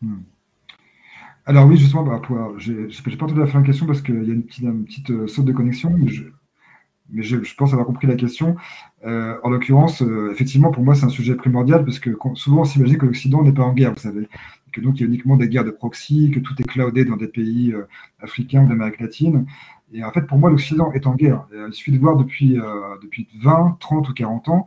Hmm. 0.00 0.18
Alors 1.46 1.66
oui, 1.66 1.76
justement, 1.76 2.04
bah, 2.04 2.22
je 2.58 2.70
n'ai 2.72 3.16
pas 3.16 3.24
entendu 3.24 3.40
la 3.40 3.48
fin 3.48 3.58
de 3.58 3.64
la 3.64 3.66
question 3.66 3.86
parce 3.86 4.00
qu'il 4.00 4.14
y 4.14 4.30
a 4.30 4.32
une 4.32 4.44
petite, 4.44 4.62
une 4.62 4.84
petite 4.84 5.10
euh, 5.10 5.26
saute 5.26 5.46
de 5.46 5.52
connexion, 5.52 5.90
mais, 5.90 6.06
je, 6.06 6.22
mais 7.10 7.22
je, 7.22 7.36
pense 7.56 7.72
avoir 7.72 7.86
compris 7.86 8.06
la 8.06 8.16
question. 8.16 8.56
Euh, 9.04 9.36
en 9.42 9.50
l'occurrence, 9.50 10.02
euh, 10.02 10.30
effectivement, 10.32 10.70
pour 10.70 10.82
moi, 10.82 10.94
c'est 10.94 11.04
un 11.04 11.10
sujet 11.10 11.34
primordial 11.34 11.84
parce 11.84 11.98
que 11.98 12.10
souvent 12.34 12.62
on 12.62 12.64
s'imagine 12.64 12.98
que 12.98 13.06
l'Occident 13.06 13.42
n'est 13.42 13.52
pas 13.52 13.62
en 13.62 13.74
guerre, 13.74 13.92
vous 13.92 14.00
savez, 14.00 14.28
que 14.72 14.80
donc 14.80 14.98
il 14.98 15.02
y 15.02 15.04
a 15.04 15.08
uniquement 15.08 15.36
des 15.36 15.48
guerres 15.48 15.64
de 15.64 15.70
proxy, 15.70 16.30
que 16.34 16.40
tout 16.40 16.54
est 16.58 16.64
cloudé 16.64 17.04
dans 17.04 17.16
des 17.16 17.28
pays 17.28 17.72
euh, 17.72 17.86
africains 18.20 18.64
ou 18.64 18.68
d'Amérique 18.68 19.00
latine. 19.00 19.46
Et 19.92 20.02
en 20.02 20.10
fait, 20.10 20.22
pour 20.22 20.38
moi, 20.38 20.50
l'Occident 20.50 20.90
est 20.92 21.06
en 21.06 21.14
guerre. 21.14 21.46
Il 21.52 21.72
suffit 21.72 21.92
de 21.92 21.98
voir 21.98 22.16
depuis, 22.16 22.58
depuis 23.00 23.28
20, 23.40 23.76
30 23.78 24.08
ou 24.08 24.12
40 24.12 24.48
ans, 24.48 24.66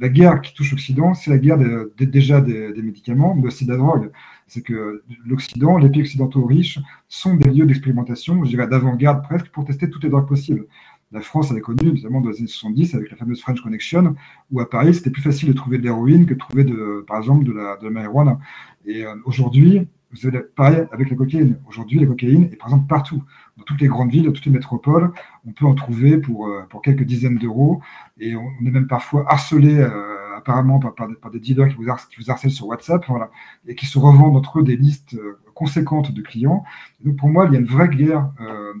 la 0.00 0.08
guerre 0.08 0.40
qui 0.40 0.52
touche 0.54 0.72
l'Occident, 0.72 1.14
c'est 1.14 1.30
la 1.30 1.38
guerre 1.38 1.58
déjà 1.98 2.40
des, 2.40 2.72
des, 2.72 2.82
médicaments, 2.82 3.34
mais 3.34 3.46
aussi 3.46 3.64
de 3.64 3.70
la 3.70 3.78
drogue. 3.78 4.10
C'est 4.46 4.62
que 4.62 5.04
l'Occident, 5.24 5.78
les 5.78 5.88
pays 5.88 6.02
occidentaux 6.02 6.44
riches, 6.44 6.80
sont 7.08 7.34
des 7.36 7.50
lieux 7.50 7.66
d'expérimentation, 7.66 8.44
je 8.44 8.50
dirais 8.50 8.66
d'avant-garde 8.66 9.22
presque, 9.22 9.48
pour 9.48 9.64
tester 9.64 9.88
toutes 9.88 10.04
les 10.04 10.10
drogues 10.10 10.28
possibles. 10.28 10.66
La 11.12 11.20
France 11.20 11.52
avait 11.52 11.60
connu, 11.60 11.92
notamment 11.92 12.20
dans 12.20 12.30
les 12.30 12.38
années 12.38 12.48
70, 12.48 12.94
avec 12.96 13.10
la 13.10 13.16
fameuse 13.16 13.40
French 13.40 13.60
Connection, 13.60 14.16
où 14.50 14.60
à 14.60 14.68
Paris, 14.68 14.94
c'était 14.94 15.10
plus 15.10 15.22
facile 15.22 15.48
de 15.48 15.54
trouver 15.54 15.78
de 15.78 15.84
l'héroïne 15.84 16.26
que 16.26 16.34
de 16.34 16.38
trouver, 16.38 16.64
de, 16.64 17.04
par 17.06 17.18
exemple, 17.18 17.44
de 17.44 17.52
la, 17.52 17.78
marijuana. 17.90 18.40
Et 18.84 19.04
euh, 19.04 19.14
aujourd'hui, 19.24 19.86
vous 20.10 20.26
avez 20.26 20.40
pareil 20.40 20.84
avec 20.90 21.10
la 21.10 21.16
cocaïne. 21.16 21.60
Aujourd'hui, 21.68 22.00
la 22.00 22.06
cocaïne 22.06 22.44
est 22.44 22.54
exemple 22.54 22.88
partout. 22.88 23.22
Dans 23.56 23.62
toutes 23.62 23.80
les 23.80 23.86
grandes 23.86 24.10
villes, 24.10 24.24
dans 24.24 24.32
toutes 24.32 24.46
les 24.46 24.52
métropoles, 24.52 25.12
on 25.46 25.52
peut 25.52 25.64
en 25.64 25.74
trouver 25.74 26.18
pour, 26.18 26.48
euh, 26.48 26.62
quelques 26.82 27.04
dizaines 27.04 27.38
d'euros. 27.38 27.80
Et 28.18 28.34
on, 28.34 28.48
est 28.64 28.70
même 28.70 28.88
parfois 28.88 29.24
harcelé 29.28 29.78
euh, 29.78 30.36
apparemment 30.36 30.80
par, 30.80 31.30
des, 31.30 31.38
dealers 31.38 31.68
qui 31.68 31.76
vous, 31.76 32.30
harcèlent 32.30 32.50
sur 32.50 32.66
WhatsApp 32.66 33.04
voilà, 33.08 33.30
et 33.66 33.76
qui 33.76 33.86
se 33.86 33.98
revendent 33.98 34.36
entre 34.36 34.58
eux 34.58 34.64
des 34.64 34.76
listes 34.76 35.16
conséquentes 35.54 36.12
de 36.12 36.22
clients. 36.22 36.64
Donc 37.04 37.16
pour 37.16 37.28
moi, 37.28 37.46
il 37.46 37.52
y 37.52 37.56
a 37.56 37.60
une 37.60 37.66
vraie 37.66 37.88
guerre 37.88 38.30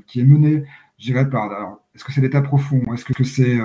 qui 0.06 0.20
est 0.20 0.24
menée, 0.24 0.64
je 0.98 1.06
dirais, 1.06 1.30
par... 1.30 1.78
Est-ce 1.96 2.04
que 2.04 2.12
c'est 2.12 2.20
l'État 2.20 2.42
profond 2.42 2.80
Est-ce 2.94 3.04
que 3.04 3.24
c'est... 3.24 3.58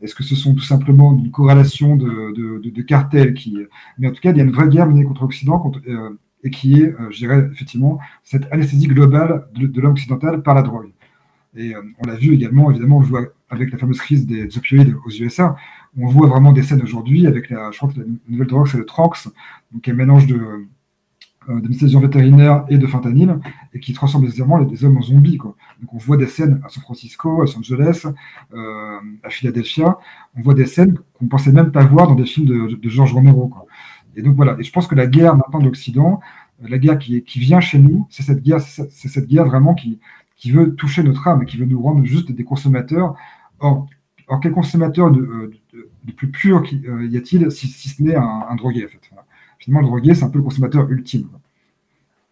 Est-ce 0.00 0.14
que 0.14 0.22
ce 0.22 0.36
sont 0.36 0.54
tout 0.54 0.62
simplement 0.62 1.12
une 1.12 1.32
corrélation 1.32 1.96
de, 1.96 2.32
de, 2.32 2.82
cartels 2.82 3.34
qui... 3.34 3.58
Mais 3.98 4.06
en 4.08 4.12
tout 4.12 4.20
cas, 4.20 4.30
il 4.30 4.36
y 4.36 4.40
a 4.40 4.44
une 4.44 4.52
vraie 4.52 4.68
guerre 4.68 4.86
menée 4.86 5.02
contre 5.02 5.22
l'Occident, 5.22 5.58
contre, 5.58 5.80
et 6.44 6.50
qui 6.50 6.80
est, 6.80 6.94
euh, 6.94 7.10
je 7.10 7.18
dirais, 7.18 7.48
effectivement, 7.52 7.98
cette 8.22 8.50
anesthésie 8.52 8.86
globale 8.86 9.48
de, 9.54 9.80
l'homme 9.80 9.92
occidental 9.92 10.42
par 10.42 10.54
la 10.54 10.62
drogue. 10.62 10.90
Et 11.56 11.74
euh, 11.74 11.82
on 11.98 12.06
l'a 12.06 12.14
vu 12.14 12.34
également, 12.34 12.70
évidemment, 12.70 12.98
on 12.98 13.00
voit 13.00 13.26
avec 13.50 13.72
la 13.72 13.78
fameuse 13.78 13.98
crise 13.98 14.26
des 14.26 14.56
opioïdes 14.56 14.94
aux 15.04 15.10
USA. 15.10 15.56
On 15.96 16.06
voit 16.06 16.28
vraiment 16.28 16.52
des 16.52 16.62
scènes 16.62 16.82
aujourd'hui 16.82 17.26
avec 17.26 17.50
la, 17.50 17.70
je 17.72 17.78
crois 17.78 17.90
que 17.90 18.00
la 18.00 18.06
nouvelle 18.28 18.46
drogue, 18.46 18.68
c'est 18.68 18.78
le 18.78 18.84
Tranx, 18.84 19.28
donc 19.72 19.88
un 19.88 19.94
mélange 19.94 20.26
de, 20.26 20.36
euh, 20.36 20.68
d'anesthésiants 21.48 22.00
vétérinaires 22.00 22.64
et 22.68 22.78
de 22.78 22.86
fentanyl, 22.86 23.38
et 23.72 23.80
qui 23.80 23.92
transforment 23.92 24.24
nécessairement 24.24 24.58
les, 24.58 24.84
hommes 24.84 24.98
en 24.98 25.02
zombies. 25.02 25.38
Quoi. 25.38 25.56
Donc 25.80 25.94
on 25.94 25.98
voit 25.98 26.16
des 26.16 26.26
scènes 26.26 26.60
à 26.64 26.68
San 26.68 26.82
Francisco, 26.82 27.40
à 27.40 27.44
Los 27.44 27.56
Angeles, 27.56 28.06
euh, 28.54 28.98
à 29.22 29.30
Philadelphia, 29.30 29.98
on 30.36 30.42
voit 30.42 30.54
des 30.54 30.66
scènes 30.66 30.98
qu'on 31.14 31.26
pensait 31.26 31.52
même 31.52 31.72
pas 31.72 31.84
voir 31.84 32.08
dans 32.08 32.14
des 32.14 32.26
films 32.26 32.46
de, 32.46 32.76
de 32.76 32.88
Georges 32.88 33.14
Romero. 33.14 33.48
Quoi. 33.48 33.66
Et 34.16 34.22
donc 34.22 34.36
voilà, 34.36 34.56
et 34.58 34.62
je 34.62 34.72
pense 34.72 34.86
que 34.86 34.94
la 34.94 35.06
guerre 35.06 35.36
maintenant 35.36 35.60
de 35.60 35.64
l'Occident, 35.64 36.20
la 36.60 36.78
guerre 36.78 36.98
qui, 36.98 37.22
qui 37.22 37.38
vient 37.38 37.60
chez 37.60 37.78
nous, 37.78 38.06
c'est 38.10 38.22
cette 38.22 38.42
guerre, 38.42 38.60
c'est 38.60 38.90
cette 38.90 39.28
guerre 39.28 39.46
vraiment 39.46 39.74
qui, 39.74 40.00
qui 40.36 40.50
veut 40.50 40.74
toucher 40.74 41.02
notre 41.02 41.26
âme, 41.28 41.44
qui 41.44 41.56
veut 41.56 41.66
nous 41.66 41.80
rendre 41.82 42.04
juste 42.04 42.32
des 42.32 42.44
consommateurs. 42.44 43.14
Or, 43.60 43.86
or 44.28 44.40
quel 44.40 44.52
consommateur 44.52 45.10
de, 45.10 45.52
de, 46.04 46.12
plus 46.12 46.30
pur 46.30 46.62
euh, 46.88 47.06
y 47.06 47.16
a-t-il 47.16 47.50
si, 47.50 47.68
ce 47.68 48.02
n'est 48.02 48.16
un, 48.16 48.54
drogué 48.56 48.84
en 48.84 48.88
fait? 48.88 49.07
Le 49.68 49.82
drogué, 49.82 50.14
c'est 50.14 50.24
un 50.24 50.30
peu 50.30 50.38
le 50.38 50.44
consommateur 50.44 50.90
ultime. 50.90 51.28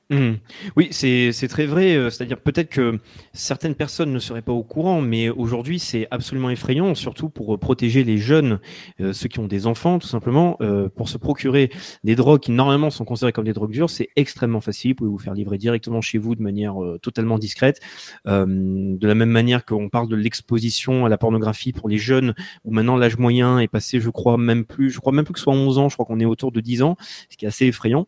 Mmh. 0.09 0.35
Oui, 0.77 0.89
c'est 0.93 1.49
très 1.49 1.67
vrai. 1.67 1.97
Euh, 1.97 2.11
c'est-à-dire 2.11 2.39
peut-être 2.39 2.69
que 2.69 3.01
certaines 3.33 3.75
personnes 3.75 4.13
ne 4.13 4.21
seraient 4.21 4.43
pas 4.43 4.53
au 4.53 4.63
courant, 4.63 5.01
mais 5.01 5.31
aujourd'hui 5.31 5.81
c'est 5.81 6.07
absolument 6.13 6.49
effrayant, 6.49 6.95
surtout 6.95 7.29
pour 7.29 7.55
euh, 7.55 7.59
protéger 7.59 8.05
les 8.05 8.17
jeunes, 8.17 8.61
euh, 9.01 9.13
ceux 9.13 9.29
qui 9.29 9.41
ont 9.41 9.49
des 9.49 9.67
enfants, 9.67 9.99
tout 9.99 10.07
simplement, 10.07 10.59
pour 10.95 11.09
se 11.09 11.19
procurer 11.19 11.71
des 12.05 12.15
drogues 12.15 12.41
qui 12.41 12.53
normalement 12.53 12.91
sont 12.91 13.05
considérées 13.05 13.33
comme 13.33 13.45
des 13.45 13.53
drogues 13.53 13.73
dures, 13.73 13.91
c'est 13.91 14.09
extrêmement 14.17 14.61
facile. 14.61 14.93
Vous 14.93 14.97
pouvez 14.97 15.11
vous 15.11 15.19
faire 15.19 15.35
livrer 15.35 15.59
directement 15.59 16.01
chez 16.01 16.19
vous 16.19 16.35
de 16.35 16.43
manière 16.43 16.77
totalement 17.03 17.39
discrète. 17.39 17.81
de 18.27 19.07
la 19.07 19.15
même 19.15 19.31
manière 19.31 19.65
qu'on 19.65 19.89
parle 19.89 20.09
de 20.09 20.17
l'exposition 20.17 21.05
à 21.07 21.09
la 21.09 21.19
pornographie 21.19 21.73
pour 21.73 21.89
les 21.89 21.99
jeunes, 21.99 22.35
où 22.65 22.73
maintenant 22.73 22.97
l'âge 22.97 23.19
moyen 23.19 23.59
est 23.59 23.69
passé, 23.69 24.01
je 24.01 24.11
crois 24.11 24.37
même 24.39 24.65
plus, 24.65 24.91
je 24.91 24.99
crois 25.01 25.13
même 25.13 25.25
plus 25.25 25.35
que 25.35 25.41
ce 25.41 25.45
soit 25.45 25.55
11 25.55 25.79
ans, 25.79 25.89
je 25.89 25.97
crois 25.97 26.07
qu'on 26.07 26.21
est 26.21 26.25
autour 26.25 26.53
de 26.53 26.61
10 26.61 26.83
ans, 26.83 26.97
ce 27.31 27.37
qui 27.37 27.45
est 27.45 27.49
assez 27.49 27.67
effrayant. 27.67 28.07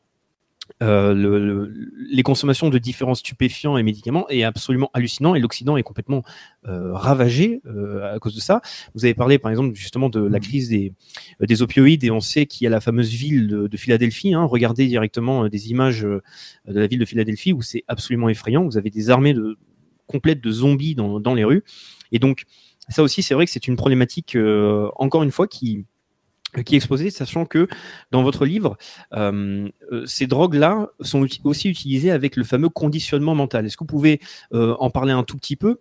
Euh, 0.81 1.13
le, 1.13 1.45
le, 1.45 1.91
les 2.09 2.23
consommations 2.23 2.69
de 2.71 2.79
différents 2.79 3.17
stupéfiants 3.17 3.77
et 3.79 3.83
médicaments 3.83 4.29
est 4.29 4.45
absolument 4.45 4.91
hallucinant 4.95 5.35
et 5.35 5.41
l'Occident 5.41 5.77
est 5.77 5.83
complètement 5.83 6.23
euh, 6.69 6.93
ravagé 6.93 7.61
euh, 7.67 8.15
à 8.15 8.19
cause 8.21 8.37
de 8.37 8.41
ça. 8.41 8.61
Vous 8.95 9.05
avez 9.05 9.15
parlé 9.15 9.39
par 9.39 9.51
exemple 9.51 9.75
justement 9.75 10.09
de 10.09 10.21
la 10.21 10.39
crise 10.39 10.69
des, 10.69 10.93
euh, 11.43 11.47
des 11.47 11.63
opioïdes 11.63 12.05
et 12.05 12.13
on 12.13 12.21
sait 12.21 12.47
qu'il 12.47 12.65
y 12.65 12.69
a 12.69 12.71
la 12.71 12.81
fameuse 12.81 13.11
ville 13.11 13.49
de, 13.49 13.67
de 13.67 13.77
Philadelphie. 13.77 14.35
Hein. 14.35 14.45
Regardez 14.45 14.87
directement 14.87 15.45
euh, 15.45 15.49
des 15.49 15.71
images 15.71 16.03
de 16.03 16.23
la 16.67 16.87
ville 16.87 17.01
de 17.01 17.05
Philadelphie 17.05 17.53
où 17.53 17.61
c'est 17.61 17.83
absolument 17.89 18.29
effrayant. 18.29 18.65
Vous 18.65 18.79
avez 18.79 18.91
des 18.91 19.11
armées 19.11 19.35
de, 19.35 19.59
complètes 20.07 20.41
de 20.41 20.51
zombies 20.53 20.95
dans, 20.95 21.19
dans 21.19 21.35
les 21.35 21.45
rues. 21.45 21.65
Et 22.13 22.21
donc 22.21 22.45
ça 22.89 23.03
aussi 23.03 23.23
c'est 23.23 23.35
vrai 23.35 23.47
que 23.47 23.51
c'est 23.51 23.67
une 23.67 23.77
problématique 23.77 24.39
encore 24.97 25.25
une 25.25 25.33
fois 25.33 25.49
qui 25.49 25.85
qui 26.65 26.75
est 26.75 26.79
exposé, 26.79 27.11
sachant 27.11 27.45
que 27.45 27.69
dans 28.11 28.23
votre 28.23 28.47
livre, 28.47 28.77
euh, 29.15 29.69
ces 30.07 30.27
drogues-là 30.27 30.89
sont 31.01 31.27
aussi 31.45 31.69
utilisées 31.69 32.11
avec 32.11 32.37
le 32.37 32.45
fameux 32.45 32.69
conditionnement 32.69 33.35
mental. 33.35 33.67
Est-ce 33.67 33.77
que 33.77 33.85
vous 33.85 33.87
pouvez 33.87 34.21
euh, 34.53 34.75
en 34.79 34.91
parler 34.91 35.13
un 35.13 35.25
tout 35.25 35.37
petit 35.37 35.57
peu? 35.57 35.81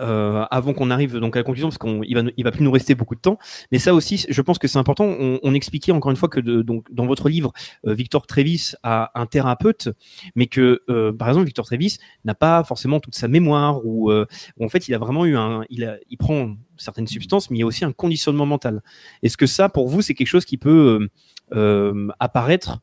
Euh, 0.00 0.44
avant 0.50 0.72
qu'on 0.72 0.90
arrive 0.90 1.18
donc 1.18 1.36
à 1.36 1.40
la 1.40 1.44
conclusion, 1.44 1.68
parce 1.68 1.78
qu'il 1.78 2.14
va, 2.14 2.22
il 2.36 2.44
va 2.44 2.50
plus 2.50 2.64
nous 2.64 2.70
rester 2.70 2.94
beaucoup 2.94 3.14
de 3.14 3.20
temps. 3.20 3.38
Mais 3.72 3.78
ça 3.78 3.94
aussi, 3.94 4.24
je 4.28 4.42
pense 4.42 4.58
que 4.58 4.68
c'est 4.68 4.78
important. 4.78 5.04
On, 5.04 5.38
on, 5.42 5.54
expliquait 5.54 5.92
encore 5.92 6.10
une 6.10 6.16
fois 6.16 6.28
que 6.28 6.40
de, 6.40 6.62
donc 6.62 6.92
dans 6.92 7.06
votre 7.06 7.28
livre, 7.28 7.52
euh, 7.86 7.94
Victor 7.94 8.26
Trévis 8.26 8.72
a 8.82 9.10
un 9.14 9.26
thérapeute, 9.26 9.88
mais 10.34 10.46
que 10.46 10.82
euh, 10.88 11.12
par 11.12 11.28
exemple 11.28 11.46
Victor 11.46 11.64
Trévis 11.64 11.98
n'a 12.24 12.34
pas 12.34 12.64
forcément 12.64 13.00
toute 13.00 13.14
sa 13.14 13.28
mémoire 13.28 13.84
ou 13.84 14.10
euh, 14.10 14.26
en 14.60 14.68
fait 14.68 14.88
il 14.88 14.94
a 14.94 14.98
vraiment 14.98 15.24
eu 15.24 15.36
un, 15.36 15.64
il, 15.70 15.84
a, 15.84 15.96
il 16.10 16.16
prend 16.16 16.56
certaines 16.76 17.06
substances, 17.06 17.50
mais 17.50 17.58
il 17.58 17.60
y 17.60 17.62
a 17.62 17.66
aussi 17.66 17.84
un 17.84 17.92
conditionnement 17.92 18.46
mental. 18.46 18.82
Est-ce 19.22 19.36
que 19.36 19.46
ça, 19.46 19.68
pour 19.68 19.88
vous, 19.88 20.02
c'est 20.02 20.14
quelque 20.14 20.26
chose 20.26 20.44
qui 20.44 20.58
peut 20.58 21.08
euh, 21.52 22.08
apparaître 22.18 22.80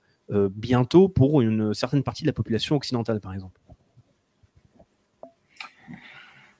bientôt 0.56 1.10
pour 1.10 1.42
une 1.42 1.74
certaine 1.74 2.04
partie 2.04 2.24
de 2.24 2.28
la 2.28 2.34
population 2.34 2.78
occidentale, 2.78 3.20
par 3.20 3.34
exemple? 3.34 3.61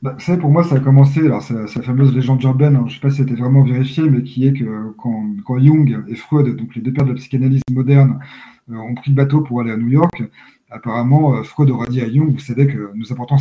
Bah, 0.02 0.16
ça, 0.18 0.36
pour 0.36 0.50
moi, 0.50 0.64
ça 0.64 0.76
a 0.76 0.80
commencé, 0.80 1.20
alors 1.20 1.44
c'est 1.44 1.54
la 1.54 1.68
fameuse 1.84 2.16
légende 2.16 2.42
urbaine, 2.42 2.76
hein, 2.76 2.86
je 2.88 2.94
ne 2.94 2.96
sais 2.96 3.00
pas 3.00 3.12
si 3.12 3.18
c'était 3.18 3.36
vraiment 3.36 3.64
vérifié, 3.64 4.10
mais 4.10 4.24
qui 4.24 4.48
est 4.48 4.54
que 4.54 4.92
quand, 4.98 5.28
quand, 5.46 5.60
Jung 5.60 6.04
et 6.08 6.16
Freud, 6.16 6.56
donc 6.56 6.74
les 6.74 6.82
deux 6.82 6.92
pères 6.92 7.06
de 7.06 7.12
la 7.12 7.16
psychanalyse 7.16 7.62
moderne, 7.72 8.20
euh, 8.72 8.78
ont 8.78 8.96
pris 8.96 9.12
le 9.12 9.16
bateau 9.16 9.42
pour 9.42 9.62
aller 9.62 9.72
à 9.72 9.78
New 9.78 9.90
York, 9.90 10.24
apparemment, 10.72 11.36
euh, 11.36 11.44
Freud 11.44 11.70
aura 11.70 11.86
dit 11.86 12.02
à 12.02 12.12
Jung, 12.12 12.32
vous 12.32 12.40
savez 12.40 12.66
que 12.66 12.92
nous 12.96 13.12
apportons, 13.12 13.36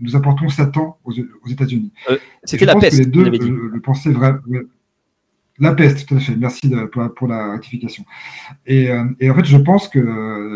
nous 0.00 0.16
apportons 0.16 0.48
Satan 0.48 0.96
aux, 1.04 1.12
aux 1.12 1.48
États-Unis. 1.48 1.92
Euh, 2.10 2.16
c'était 2.44 2.64
la 2.64 2.76
peste. 2.76 2.96
Que 2.96 3.02
les 3.02 3.10
deux 3.10 3.28
le, 3.28 3.68
le 3.68 3.80
pensaient 3.80 4.10
vrai. 4.10 4.36
La 5.58 5.74
peste, 5.74 6.08
tout 6.08 6.14
à 6.14 6.20
fait. 6.20 6.36
Merci 6.36 6.70
de, 6.70 6.84
pour, 6.86 7.14
pour, 7.14 7.28
la 7.28 7.52
rectification. 7.52 8.04
Et, 8.66 8.88
et, 9.20 9.30
en 9.30 9.34
fait, 9.34 9.44
je 9.44 9.56
pense 9.56 9.88
qu'ils 9.88 10.02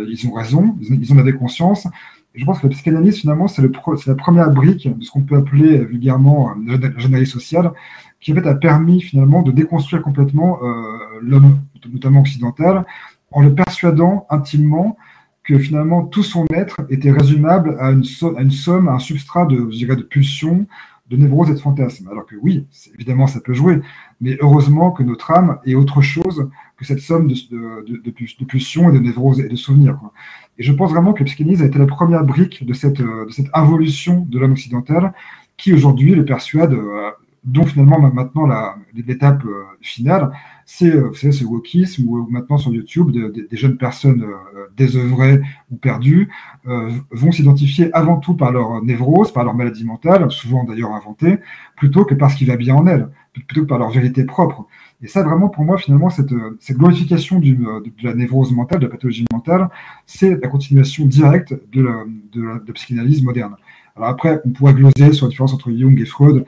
ils 0.09 0.27
ont 0.27 0.33
raison, 0.33 0.77
ils, 0.81 1.03
ils 1.03 1.13
en 1.13 1.19
avaient 1.19 1.33
conscience 1.33 1.87
je 2.35 2.45
pense 2.45 2.61
que 2.61 2.67
la 2.67 2.71
psychanalyse, 2.71 3.19
finalement, 3.21 3.49
c'est 3.49 3.63
la 3.63 4.15
première 4.15 4.51
brique 4.51 4.89
de 4.97 5.03
ce 5.03 5.11
qu'on 5.11 5.23
peut 5.23 5.37
appeler 5.37 5.85
vulgairement 5.85 6.51
euh, 6.51 6.79
l'analyse 6.99 7.31
sociale, 7.31 7.73
qui 8.21 8.33
en 8.33 8.37
fait 8.37 8.47
a 8.47 8.55
permis 8.55 9.01
finalement 9.01 9.43
de 9.43 9.51
déconstruire 9.51 10.03
complètement 10.03 10.61
euh, 10.63 10.83
l'homme, 11.23 11.59
notamment 11.93 12.21
occidental, 12.21 12.85
en 13.33 13.43
le 13.43 13.55
persuadant 13.55 14.27
intimement 14.31 14.97
que 15.43 15.59
finalement 15.59 16.05
tout 16.05 16.23
son 16.23 16.47
être 16.53 16.83
était 16.91 17.11
résumable 17.11 17.77
à 17.81 17.91
une, 17.91 18.05
à 18.37 18.43
une 18.43 18.51
somme, 18.51 18.89
à 18.89 18.93
un 18.93 18.99
substrat 18.99 19.47
de, 19.47 19.57
je 19.71 19.77
dirais, 19.77 19.97
de 19.97 20.03
pulsions, 20.03 20.67
de 21.09 21.17
névroses 21.17 21.51
et 21.51 21.55
de 21.55 21.59
fantasmes. 21.59 22.09
Alors 22.09 22.27
que 22.27 22.37
oui, 22.41 22.67
évidemment, 22.95 23.27
ça 23.27 23.41
peut 23.41 23.55
jouer, 23.55 23.81
mais 24.21 24.37
heureusement 24.41 24.93
que 24.93 25.03
notre 25.03 25.33
âme 25.33 25.59
est 25.65 25.75
autre 25.75 26.03
chose 26.03 26.49
que 26.77 26.85
cette 26.85 27.01
somme 27.01 27.27
de, 27.27 27.35
de, 27.51 27.97
de, 27.97 28.11
de 28.11 28.45
pulsions 28.45 28.91
et 28.91 28.93
de 28.93 28.99
névroses 29.01 29.41
et 29.41 29.49
de 29.49 29.57
souvenirs. 29.57 29.99
Quoi. 29.99 30.13
Et 30.61 30.63
je 30.63 30.73
pense 30.73 30.91
vraiment 30.91 31.15
que 31.15 31.21
la 31.21 31.25
psychanalyse 31.25 31.63
a 31.63 31.65
été 31.65 31.79
la 31.79 31.87
première 31.87 32.23
brique 32.23 32.67
de 32.67 32.75
cette, 32.75 33.01
de 33.01 33.31
cette 33.31 33.49
involution 33.55 34.27
de 34.29 34.39
l'homme 34.39 34.53
occidental 34.53 35.15
qui 35.57 35.73
aujourd'hui 35.73 36.15
le 36.15 36.27
persuade, 36.27 36.75
euh, 36.75 37.11
dont 37.45 37.65
finalement 37.65 37.99
maintenant 37.99 38.47
l'étape 38.95 39.43
euh, 39.47 39.65
finale, 39.81 40.31
c'est 40.67 40.95
euh, 40.95 41.13
ce 41.13 41.45
wokisme 41.45 42.07
où 42.07 42.29
maintenant 42.31 42.59
sur 42.59 42.73
YouTube 42.73 43.11
de, 43.11 43.29
de, 43.29 43.49
des 43.51 43.57
jeunes 43.57 43.77
personnes 43.77 44.23
euh, 44.23 44.67
désœuvrées 44.77 45.41
ou 45.71 45.77
perdues 45.77 46.29
euh, 46.69 46.91
vont 47.11 47.33
s'identifier 47.33 47.91
avant 47.93 48.19
tout 48.19 48.35
par 48.35 48.53
leur 48.53 48.81
névrose, 48.85 49.33
par 49.33 49.45
leur 49.45 49.55
maladie 49.55 49.85
mentale, 49.85 50.31
souvent 50.31 50.63
d'ailleurs 50.65 50.93
inventée, 50.93 51.39
plutôt 51.77 52.05
que 52.05 52.15
par 52.15 52.31
ce 52.31 52.37
qui 52.37 52.45
va 52.45 52.57
bien 52.57 52.77
en 52.77 52.87
elles, 52.87 53.09
plutôt 53.33 53.63
que 53.63 53.67
par 53.67 53.79
leur 53.79 53.91
vérité 53.91 54.25
propre. 54.25 54.67
Et 55.03 55.09
ça, 55.09 55.23
vraiment, 55.23 55.49
pour 55.49 55.65
moi, 55.65 55.79
finalement, 55.79 56.11
cette, 56.11 56.33
cette 56.59 56.77
glorification 56.77 57.39
du, 57.39 57.57
de, 57.57 57.93
la 58.03 58.15
névrose 58.15 58.53
mentale, 58.53 58.81
de 58.81 58.87
la 58.87 58.91
pathologie 58.91 59.25
mentale, 59.33 59.69
c'est 60.05 60.41
la 60.41 60.49
continuation 60.49 61.07
directe 61.07 61.55
de 61.73 61.83
la, 61.83 62.73
psychanalyse 62.75 63.23
moderne. 63.23 63.57
Alors 63.97 64.11
après, 64.11 64.41
on 64.45 64.51
pourrait 64.51 64.75
gloser 64.75 65.13
sur 65.13 65.27
la 65.27 65.31
différence 65.31 65.55
entre 65.55 65.73
Jung 65.73 65.99
et 65.99 66.05
Freud. 66.05 66.45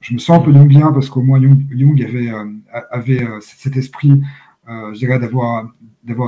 Je 0.00 0.14
me 0.14 0.18
sens 0.18 0.38
un 0.38 0.42
peu 0.42 0.52
jungien 0.52 0.92
parce 0.92 1.10
qu'au 1.10 1.20
moins 1.20 1.40
Jung, 1.40 2.02
avait, 2.02 2.32
euh, 2.32 2.44
euh, 3.22 3.40
cet 3.40 3.76
esprit, 3.76 4.22
euh, 4.68 4.94
je 4.94 4.98
dirais, 4.98 5.18
d'avoir 5.18 5.68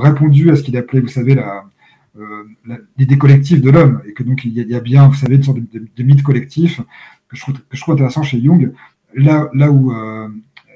répondu 0.01 0.51
à 0.51 0.55
ce 0.55 0.61
qu'il 0.61 0.77
appelait, 0.77 1.01
vous 1.01 1.07
savez, 1.07 1.33
la, 1.33 1.63
l'idée 2.99 3.17
collective 3.17 3.61
de 3.61 3.71
l'homme, 3.71 4.03
et 4.07 4.13
que 4.13 4.21
donc 4.21 4.45
il 4.45 4.53
y, 4.53 4.75
a, 4.75 4.79
bien, 4.79 5.07
vous 5.07 5.15
savez, 5.15 5.35
une 5.35 5.43
sorte 5.43 5.57
de, 5.57 6.03
mythe 6.03 6.21
collectif 6.21 6.79
que 7.27 7.35
je, 7.35 7.81
trouve, 7.81 7.95
intéressant 7.95 8.21
chez 8.21 8.39
Jung, 8.39 8.71
là 9.15 9.71
où 9.71 9.91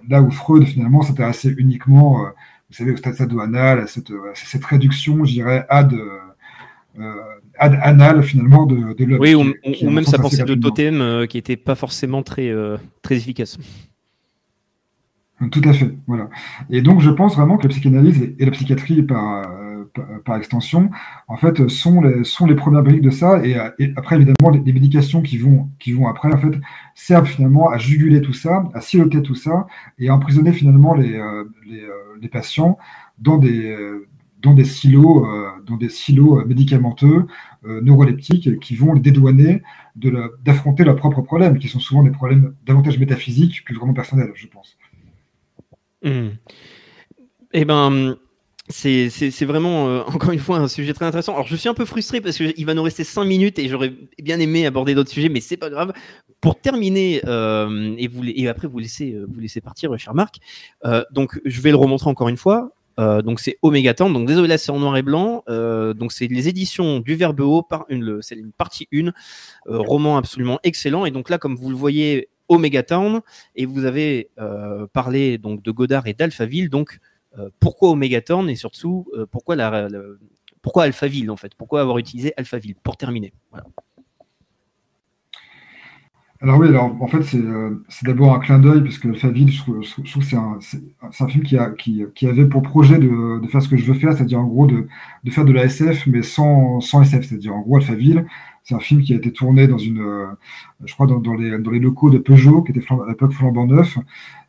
là 0.07 0.21
où 0.21 0.31
Freud 0.31 0.65
finalement 0.65 1.01
s'intéressait 1.01 1.53
uniquement, 1.57 2.25
euh, 2.25 2.29
vous 2.69 2.75
savez, 2.75 2.91
au 2.91 2.97
stade 2.97 3.15
sadoanal, 3.15 3.79
à 3.79 3.87
cette, 3.87 4.11
à 4.11 4.33
cette 4.35 4.65
réduction, 4.65 5.23
je 5.25 5.33
dirais, 5.33 5.65
ad, 5.69 5.93
euh, 6.99 7.13
ad 7.57 7.79
anal 7.81 8.23
finalement 8.23 8.65
de, 8.65 8.93
de. 8.93 9.17
Oui, 9.17 9.35
ou, 9.35 9.53
ou 9.85 9.89
même 9.89 10.03
sa 10.03 10.17
pensée 10.17 10.43
de 10.43 10.55
totem 10.55 11.01
euh, 11.01 11.25
qui 11.25 11.37
n'était 11.37 11.57
pas 11.57 11.75
forcément 11.75 12.23
très, 12.23 12.49
euh, 12.49 12.77
très 13.01 13.15
efficace. 13.15 13.57
Tout 15.51 15.61
à 15.65 15.73
fait, 15.73 15.93
voilà. 16.07 16.29
Et 16.71 16.81
donc 16.81 16.99
je 17.01 17.11
pense 17.11 17.35
vraiment 17.35 17.57
que 17.57 17.63
la 17.63 17.69
psychanalyse 17.69 18.33
et 18.39 18.45
la 18.45 18.51
psychiatrie 18.51 19.03
par, 19.03 19.47
par, 20.25 20.37
extension, 20.37 20.89
en 21.27 21.37
fait, 21.37 21.67
sont 21.67 22.01
les, 22.01 22.23
sont 22.23 22.45
les 22.45 22.55
premières 22.55 22.83
briques 22.83 23.01
de 23.01 23.09
ça. 23.09 23.45
Et, 23.45 23.57
et 23.79 23.93
après, 23.95 24.15
évidemment, 24.15 24.49
les, 24.51 24.73
médications 24.73 25.21
qui 25.21 25.37
vont, 25.37 25.69
qui 25.79 25.93
vont 25.93 26.07
après, 26.07 26.33
en 26.33 26.37
fait, 26.37 26.59
servent 26.95 27.27
finalement 27.27 27.69
à 27.69 27.77
juguler 27.77 28.21
tout 28.21 28.33
ça, 28.33 28.63
à 28.73 28.81
siloter 28.81 29.21
tout 29.21 29.35
ça 29.35 29.67
et 29.99 30.09
à 30.09 30.15
emprisonner 30.15 30.51
finalement 30.51 30.93
les, 30.93 31.15
euh, 31.15 31.43
les, 31.65 31.87
les, 32.21 32.29
patients 32.29 32.77
dans 33.19 33.37
des, 33.37 33.75
dans 34.41 34.53
des 34.53 34.65
silos, 34.65 35.25
euh, 35.25 35.49
dans 35.65 35.77
des 35.77 35.89
silos 35.89 36.45
médicamenteux, 36.45 37.25
euh, 37.65 37.81
neuroleptiques, 37.81 38.59
qui 38.59 38.75
vont 38.75 38.93
les 38.93 38.99
dédouaner 38.99 39.63
d'affronter 39.95 40.83
leurs 40.83 40.95
propres 40.95 41.21
problèmes, 41.21 41.57
qui 41.57 41.67
sont 41.67 41.79
souvent 41.79 42.03
des 42.03 42.11
problèmes 42.11 42.53
davantage 42.65 42.99
métaphysiques 42.99 43.63
que 43.65 43.73
vraiment 43.73 43.93
personnels, 43.93 44.31
je 44.35 44.47
pense. 44.47 44.77
Mmh. 46.03 46.27
Eh 47.53 47.65
ben, 47.65 48.15
c'est 48.69 49.45
vraiment, 49.45 49.87
euh, 49.87 50.01
encore 50.07 50.31
une 50.31 50.39
fois, 50.39 50.57
un 50.57 50.67
sujet 50.67 50.93
très 50.93 51.05
intéressant. 51.05 51.33
Alors, 51.33 51.47
je 51.47 51.55
suis 51.55 51.69
un 51.69 51.73
peu 51.73 51.85
frustré 51.85 52.21
parce 52.21 52.37
qu'il 52.37 52.65
va 52.65 52.73
nous 52.73 52.83
rester 52.83 53.03
5 53.03 53.23
minutes 53.25 53.59
et 53.59 53.67
j'aurais 53.69 53.93
bien 54.21 54.39
aimé 54.39 54.65
aborder 54.65 54.95
d'autres 54.95 55.11
sujets, 55.11 55.29
mais 55.29 55.39
c'est 55.39 55.57
pas 55.57 55.69
grave. 55.69 55.93
Pour 56.41 56.59
terminer, 56.59 57.21
euh, 57.25 57.95
et, 57.97 58.07
vous, 58.07 58.23
et 58.23 58.47
après 58.47 58.67
vous 58.67 58.79
laissez, 58.79 59.17
vous 59.27 59.39
laissez 59.39 59.61
partir, 59.61 59.97
cher 59.97 60.13
Marc, 60.13 60.37
euh, 60.85 61.03
donc 61.11 61.39
je 61.45 61.61
vais 61.61 61.71
le 61.71 61.77
remontrer 61.77 62.09
encore 62.09 62.29
une 62.29 62.37
fois. 62.37 62.71
Euh, 62.99 63.21
donc 63.21 63.39
c'est 63.39 63.57
Omega 63.61 63.93
Town. 63.93 64.11
Donc 64.11 64.27
désolé 64.27 64.47
là 64.47 64.57
c'est 64.57 64.71
en 64.71 64.79
noir 64.79 64.97
et 64.97 65.01
blanc. 65.01 65.43
Euh, 65.49 65.93
donc 65.93 66.11
c'est 66.11 66.27
les 66.27 66.47
éditions 66.47 66.99
du 66.99 67.15
Verbe 67.15 67.41
haut 67.41 67.61
par 67.61 67.85
une, 67.89 68.21
c'est 68.21 68.35
une 68.35 68.51
partie 68.51 68.87
1, 68.93 69.11
roman 69.67 70.17
absolument 70.17 70.59
excellent. 70.63 71.05
Et 71.05 71.11
donc 71.11 71.29
là 71.29 71.37
comme 71.37 71.55
vous 71.55 71.69
le 71.69 71.75
voyez 71.75 72.29
Omega 72.49 72.81
Town 72.83 73.21
et 73.55 73.65
vous 73.65 73.85
avez 73.85 74.29
parlé 74.93 75.37
donc 75.37 75.61
de 75.63 75.71
Godard 75.71 76.07
et 76.07 76.13
d'Alphaville. 76.13 76.69
Donc 76.69 76.99
pourquoi 77.59 77.91
Omega 77.91 78.21
Town 78.21 78.49
et 78.49 78.55
surtout 78.55 79.07
pourquoi 79.31 79.55
la, 79.55 79.87
pourquoi 80.61 80.83
Alphaville 80.83 81.31
en 81.31 81.37
fait? 81.37 81.53
Pourquoi 81.55 81.81
avoir 81.81 81.97
utilisé 81.97 82.33
Alphaville 82.35 82.75
Pour 82.83 82.97
terminer? 82.97 83.33
Alors 86.41 86.59
oui, 86.59 86.67
alors 86.67 86.95
en 87.01 87.07
fait 87.07 87.23
c'est 87.23 87.37
euh, 87.37 87.83
d'abord 88.03 88.35
un 88.35 88.39
clin 88.39 88.59
d'œil 88.59 88.83
parce 88.83 88.99
que 88.99 89.07
Alphaville, 89.07 89.51
je 89.51 89.59
trouve, 89.59 89.81
je 89.81 90.11
trouve 90.11 90.23
que 90.23 90.29
c'est 90.29 90.35
un, 90.35 91.27
film 91.29 91.43
qui, 91.43 91.57
a, 91.57 91.71
qui, 91.71 92.27
avait 92.27 92.45
pour 92.45 92.61
projet 92.61 92.99
de, 92.99 93.41
faire 93.47 93.61
ce 93.61 93.69
que 93.69 93.77
je 93.77 93.85
veux 93.85 93.97
faire, 93.97 94.13
c'est-à-dire 94.13 94.39
en 94.39 94.45
gros 94.45 94.67
de, 94.67 94.87
faire 95.29 95.45
de 95.45 95.53
la 95.53 95.63
SF 95.63 96.05
mais 96.07 96.21
sans, 96.21 96.79
SF, 96.79 97.25
c'est-à-dire 97.25 97.55
en 97.55 97.61
gros 97.61 97.77
Alphaville, 97.77 98.27
c'est 98.63 98.75
un 98.75 98.79
film 98.79 99.01
qui 99.01 99.13
a 99.13 99.15
été 99.15 99.31
tourné 99.31 99.67
dans 99.67 99.79
une, 99.79 100.01
euh, 100.01 100.27
je 100.85 100.93
crois 100.93 101.07
dans, 101.07 101.33
les, 101.33 101.79
locaux 101.79 102.11
de 102.11 102.19
Peugeot 102.19 102.61
qui 102.61 102.71
étaient 102.71 102.85
à 102.91 103.07
l'époque 103.07 103.31
flambant 103.31 103.65
neuf 103.65 103.97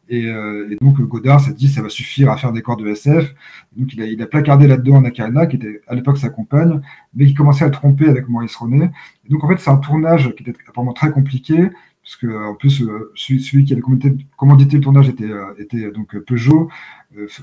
et, 0.08 0.26
euh, 0.26 0.68
et, 0.70 0.76
donc 0.76 1.00
Godard 1.00 1.40
s'est 1.40 1.52
dit 1.52 1.68
ça 1.68 1.82
va 1.82 1.88
suffire 1.88 2.30
à 2.30 2.36
faire 2.36 2.52
des 2.52 2.62
corps 2.62 2.76
de 2.76 2.88
SF. 2.88 3.34
Donc 3.76 3.92
il 3.94 4.22
a, 4.22 4.26
placardé 4.26 4.66
là-dedans 4.66 5.00
Nakarina, 5.00 5.46
qui 5.46 5.56
était 5.56 5.80
à 5.86 5.94
l'époque 5.94 6.18
sa 6.18 6.30
compagne, 6.30 6.80
mais 7.14 7.26
qui 7.26 7.34
commençait 7.34 7.64
à 7.64 7.70
tromper 7.70 8.08
avec 8.08 8.28
Maurice 8.28 8.56
René. 8.56 8.90
Et 9.26 9.30
donc 9.30 9.44
en 9.44 9.48
fait 9.48 9.58
c'est 9.58 9.70
un 9.70 9.76
tournage 9.76 10.34
qui 10.34 10.42
était 10.42 10.54
apparemment 10.68 10.92
très 10.92 11.10
compliqué, 11.10 11.68
parce 12.02 12.16
que 12.16 12.50
en 12.50 12.54
plus 12.54 12.82
euh, 12.82 13.12
celui, 13.14 13.64
qui 13.64 13.72
avait 13.72 13.82
commandité, 14.36 14.76
le 14.76 14.82
tournage 14.82 15.08
était, 15.08 15.24
euh, 15.24 15.52
était 15.58 15.90
donc 15.90 16.18
Peugeot, 16.18 16.68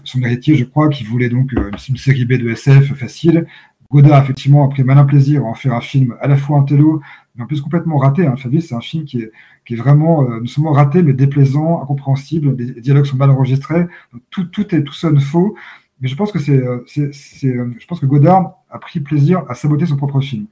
son 0.03 0.22
héritier 0.22 0.55
je 0.55 0.66
crois, 0.66 0.89
qui 0.89 1.03
voulait 1.03 1.30
donc 1.30 1.51
une, 1.51 1.97
série 1.97 2.26
B 2.26 2.34
de 2.34 2.49
SF 2.49 2.93
facile. 2.95 3.45
Godard, 3.91 4.24
effectivement, 4.24 4.66
a 4.66 4.70
pris 4.70 4.84
malin 4.84 5.05
plaisir 5.05 5.45
à 5.45 5.45
en 5.45 5.53
faire 5.53 5.74
un 5.74 5.82
film 5.82 6.16
à 6.20 6.28
la 6.28 6.36
fois 6.38 6.57
un 6.57 6.63
télo, 6.63 7.01
mais 7.36 7.43
en 7.43 7.47
plus 7.47 7.61
complètement 7.61 7.97
raté. 7.97 8.25
Hein. 8.25 8.36
Favis, 8.36 8.61
c'est 8.61 8.75
un 8.75 8.81
film 8.81 9.05
qui 9.05 9.21
est, 9.21 9.31
qui 9.65 9.73
est 9.73 9.77
vraiment 9.77 10.23
euh, 10.23 10.39
non 10.39 10.45
seulement 10.47 10.71
raté, 10.71 11.03
mais 11.03 11.13
déplaisant, 11.13 11.81
incompréhensible. 11.81 12.55
Les, 12.57 12.81
dialogues 12.81 13.05
sont 13.05 13.17
mal 13.17 13.29
enregistrés. 13.29 13.86
Tout, 14.29 14.45
tout, 14.45 14.73
est, 14.73 14.83
tout 14.83 14.93
sonne 14.93 15.19
faux. 15.19 15.55
Mais 16.01 16.07
je 16.07 16.15
pense 16.15 16.31
que 16.31 16.39
c'est, 16.39 16.57
euh, 16.57 16.83
euh, 16.97 17.11
je 17.79 17.86
pense 17.88 17.99
que 17.99 18.05
Godard 18.05 18.55
a 18.69 18.79
pris 18.79 18.99
plaisir 18.99 19.43
à 19.47 19.55
saboter 19.55 19.86
son 19.86 19.95
propre 19.95 20.19
film. 20.19 20.47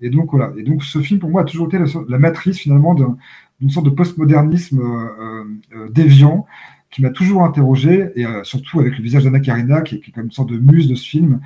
Et 0.00 0.10
donc 0.10 0.30
voilà. 0.30 0.52
Et 0.56 0.62
donc 0.62 0.84
ce 0.84 1.00
film 1.00 1.18
pour 1.18 1.30
moi 1.30 1.42
a 1.42 1.44
toujours 1.44 1.66
été 1.66 1.78
la, 2.08 2.18
matrice 2.18 2.58
finalement 2.58 2.94
d'une 2.94 3.70
sorte 3.70 3.86
de 3.86 3.90
postmodernisme 3.90 4.80
euh, 4.80 5.88
déviant 5.90 6.46
qui 6.90 7.02
m'a 7.02 7.10
toujours 7.10 7.42
interrogé 7.42 8.12
et 8.14 8.24
surtout 8.44 8.78
avec 8.78 8.96
le 8.96 9.02
visage 9.02 9.24
d'Anna 9.24 9.40
Karina 9.40 9.82
qui, 9.82 10.00
qui, 10.00 10.10
est 10.10 10.12
comme 10.12 10.26
une 10.26 10.30
sorte 10.30 10.50
de 10.50 10.58
muse 10.58 10.88
de 10.88 10.94
ce 10.94 11.08
film. 11.08 11.40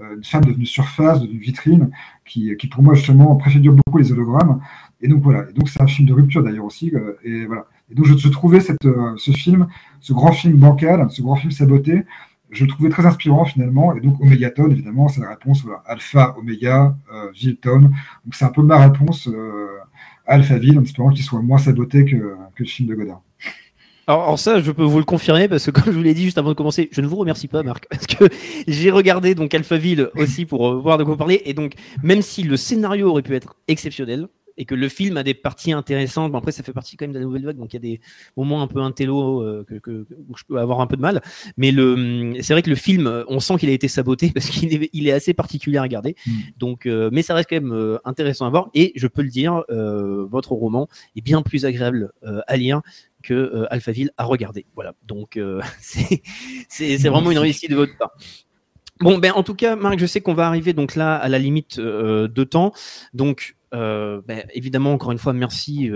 Euh, 0.00 0.16
une 0.16 0.24
femme 0.24 0.44
devenue 0.44 0.66
surface, 0.66 1.20
devenue 1.20 1.38
vitrine, 1.38 1.90
qui, 2.24 2.56
qui 2.56 2.66
pour 2.66 2.82
moi 2.82 2.94
justement 2.94 3.36
préfigure 3.36 3.74
beaucoup 3.74 3.98
les 3.98 4.10
hologrammes. 4.12 4.60
Et 5.00 5.08
donc 5.08 5.22
voilà, 5.22 5.48
et 5.48 5.52
donc 5.52 5.68
c'est 5.68 5.80
un 5.80 5.86
film 5.86 6.08
de 6.08 6.14
rupture 6.14 6.42
d'ailleurs 6.42 6.64
aussi. 6.64 6.90
Euh, 6.94 7.18
et 7.24 7.46
voilà. 7.46 7.66
Et 7.90 7.94
donc 7.94 8.06
je, 8.06 8.28
trouvais 8.28 8.60
cette, 8.60 8.84
euh, 8.86 9.14
ce 9.16 9.30
film, 9.30 9.68
ce 10.00 10.12
grand 10.12 10.32
film 10.32 10.56
bancal, 10.56 11.06
ce 11.10 11.22
grand 11.22 11.36
film 11.36 11.52
saboté, 11.52 12.04
je 12.50 12.64
le 12.64 12.70
trouvais 12.70 12.88
très 12.88 13.04
inspirant 13.04 13.44
finalement. 13.44 13.94
Et 13.94 14.00
donc 14.00 14.20
Omegaton, 14.20 14.70
évidemment, 14.70 15.08
c'est 15.08 15.20
la 15.20 15.30
réponse 15.30 15.62
voilà, 15.62 15.82
Alpha, 15.86 16.36
Omega, 16.38 16.96
euh, 17.12 17.30
Vilton. 17.32 17.80
Donc 17.80 18.34
c'est 18.34 18.44
un 18.44 18.50
peu 18.50 18.62
ma 18.62 18.78
réponse 18.78 19.28
euh, 19.28 19.78
à 20.26 20.34
Alphaville, 20.34 20.78
en 20.78 20.82
espérant 20.82 21.10
qu'il 21.10 21.24
soit 21.24 21.42
moins 21.42 21.58
saboté 21.58 22.04
que, 22.04 22.16
que 22.54 22.62
le 22.62 22.64
film 22.64 22.88
de 22.88 22.94
Godard. 22.94 23.22
Alors, 24.06 24.38
ça, 24.38 24.60
je 24.60 24.70
peux 24.70 24.82
vous 24.82 24.98
le 24.98 25.04
confirmer 25.04 25.48
parce 25.48 25.64
que 25.64 25.70
comme 25.70 25.84
je 25.86 25.96
vous 25.96 26.02
l'ai 26.02 26.14
dit 26.14 26.24
juste 26.24 26.38
avant 26.38 26.50
de 26.50 26.54
commencer, 26.54 26.88
je 26.92 27.00
ne 27.00 27.06
vous 27.06 27.16
remercie 27.16 27.48
pas, 27.48 27.62
Marc, 27.62 27.86
parce 27.90 28.06
que 28.06 28.28
j'ai 28.66 28.90
regardé 28.90 29.34
donc 29.34 29.54
Alphaville 29.54 30.10
aussi 30.16 30.44
pour 30.44 30.68
euh, 30.68 30.76
voir 30.76 30.98
de 30.98 31.04
quoi 31.04 31.12
vous 31.12 31.18
parlez. 31.18 31.42
Et 31.44 31.54
donc, 31.54 31.74
même 32.02 32.22
si 32.22 32.42
le 32.42 32.56
scénario 32.56 33.10
aurait 33.10 33.22
pu 33.22 33.34
être 33.34 33.56
exceptionnel 33.68 34.28
et 34.56 34.66
que 34.66 34.76
le 34.76 34.88
film 34.88 35.16
a 35.16 35.24
des 35.24 35.34
parties 35.34 35.72
intéressantes, 35.72 36.30
bon 36.30 36.38
après 36.38 36.52
ça 36.52 36.62
fait 36.62 36.72
partie 36.72 36.96
quand 36.96 37.06
même 37.06 37.12
de 37.12 37.18
la 37.18 37.24
nouvelle 37.24 37.44
vague, 37.44 37.56
donc 37.56 37.72
il 37.72 37.76
y 37.76 37.76
a 37.76 37.80
des 37.80 38.00
moments 38.36 38.62
un 38.62 38.68
peu 38.68 38.80
intello 38.80 39.42
euh, 39.42 39.66
que, 39.82 40.06
où 40.28 40.36
je 40.36 40.44
peux 40.46 40.60
avoir 40.60 40.80
un 40.80 40.86
peu 40.86 40.96
de 40.96 41.02
mal. 41.02 41.22
Mais 41.56 41.72
le, 41.72 42.34
c'est 42.40 42.52
vrai 42.52 42.62
que 42.62 42.70
le 42.70 42.76
film, 42.76 43.24
on 43.26 43.40
sent 43.40 43.56
qu'il 43.56 43.68
a 43.68 43.72
été 43.72 43.88
saboté 43.88 44.30
parce 44.34 44.50
qu'il 44.50 44.72
est, 44.72 44.90
il 44.92 45.08
est 45.08 45.12
assez 45.12 45.34
particulier 45.34 45.78
à 45.78 45.82
regarder. 45.82 46.14
Mm. 46.26 46.32
Donc, 46.58 46.86
euh, 46.86 47.10
mais 47.12 47.22
ça 47.22 47.34
reste 47.34 47.48
quand 47.50 47.60
même 47.60 47.98
intéressant 48.04 48.46
à 48.46 48.50
voir. 48.50 48.68
Et 48.74 48.92
je 48.94 49.08
peux 49.08 49.22
le 49.22 49.30
dire, 49.30 49.64
votre 49.68 50.52
roman 50.52 50.88
est 51.16 51.22
bien 51.22 51.42
plus 51.42 51.64
agréable 51.64 52.12
à 52.22 52.56
lire 52.56 52.82
que 53.24 53.34
euh, 53.34 53.72
Alphaville 53.72 54.10
a 54.16 54.24
regardé. 54.24 54.66
Voilà, 54.74 54.94
donc 55.02 55.36
euh, 55.36 55.60
c'est 55.80 57.08
vraiment 57.08 57.30
une 57.30 57.38
réussite 57.38 57.70
de 57.70 57.76
votre 57.76 57.96
part. 57.96 58.12
Bon, 59.00 59.18
ben 59.18 59.32
en 59.32 59.42
tout 59.42 59.54
cas, 59.54 59.74
Marc, 59.74 59.98
je 59.98 60.06
sais 60.06 60.20
qu'on 60.20 60.34
va 60.34 60.46
arriver 60.46 60.72
donc 60.72 60.94
là 60.94 61.16
à 61.16 61.28
la 61.28 61.38
limite 61.38 61.78
euh, 61.78 62.28
de 62.28 62.44
temps. 62.44 62.72
Donc, 63.12 63.56
ben, 63.72 64.44
évidemment, 64.54 64.92
encore 64.92 65.10
une 65.10 65.18
fois, 65.18 65.32
merci 65.32 65.90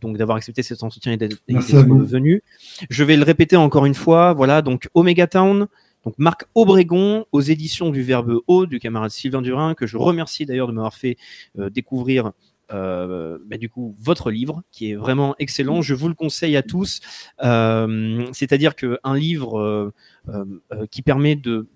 donc 0.00 0.16
d'avoir 0.16 0.36
accepté 0.36 0.62
cet 0.62 0.84
entretien 0.84 1.10
et 1.10 1.16
d'être 1.16 1.42
venu. 1.48 2.44
Je 2.88 3.02
vais 3.02 3.16
le 3.16 3.24
répéter 3.24 3.56
encore 3.56 3.84
une 3.84 3.96
fois. 3.96 4.32
Voilà, 4.32 4.62
donc 4.62 4.88
Omega 4.94 5.26
Town. 5.26 5.66
Donc 6.04 6.14
Marc 6.18 6.44
Obregon 6.54 7.26
aux 7.32 7.40
éditions 7.40 7.90
du 7.90 8.00
Verbe 8.02 8.38
haut 8.46 8.66
du 8.66 8.78
camarade 8.78 9.10
Sylvain 9.10 9.42
Durin 9.42 9.74
que 9.74 9.88
je 9.88 9.96
remercie 9.96 10.46
d'ailleurs 10.46 10.68
de 10.68 10.72
m'avoir 10.72 10.94
fait 10.94 11.16
découvrir 11.56 12.30
euh, 12.72 13.38
bah, 13.46 13.58
du 13.58 13.68
coup 13.68 13.94
votre 14.00 14.30
livre 14.30 14.62
qui 14.72 14.90
est 14.90 14.96
vraiment 14.96 15.34
excellent. 15.38 15.82
Je 15.82 15.94
vous 15.94 16.08
le 16.08 16.14
conseille 16.14 16.56
à 16.56 16.62
tous. 16.62 17.00
Euh, 17.42 18.26
C'est-à-dire 18.32 18.74
qu'un 18.74 19.14
livre 19.14 19.92
euh, 20.28 20.86
qui 20.90 21.02
permet 21.02 21.36
de, 21.36 21.68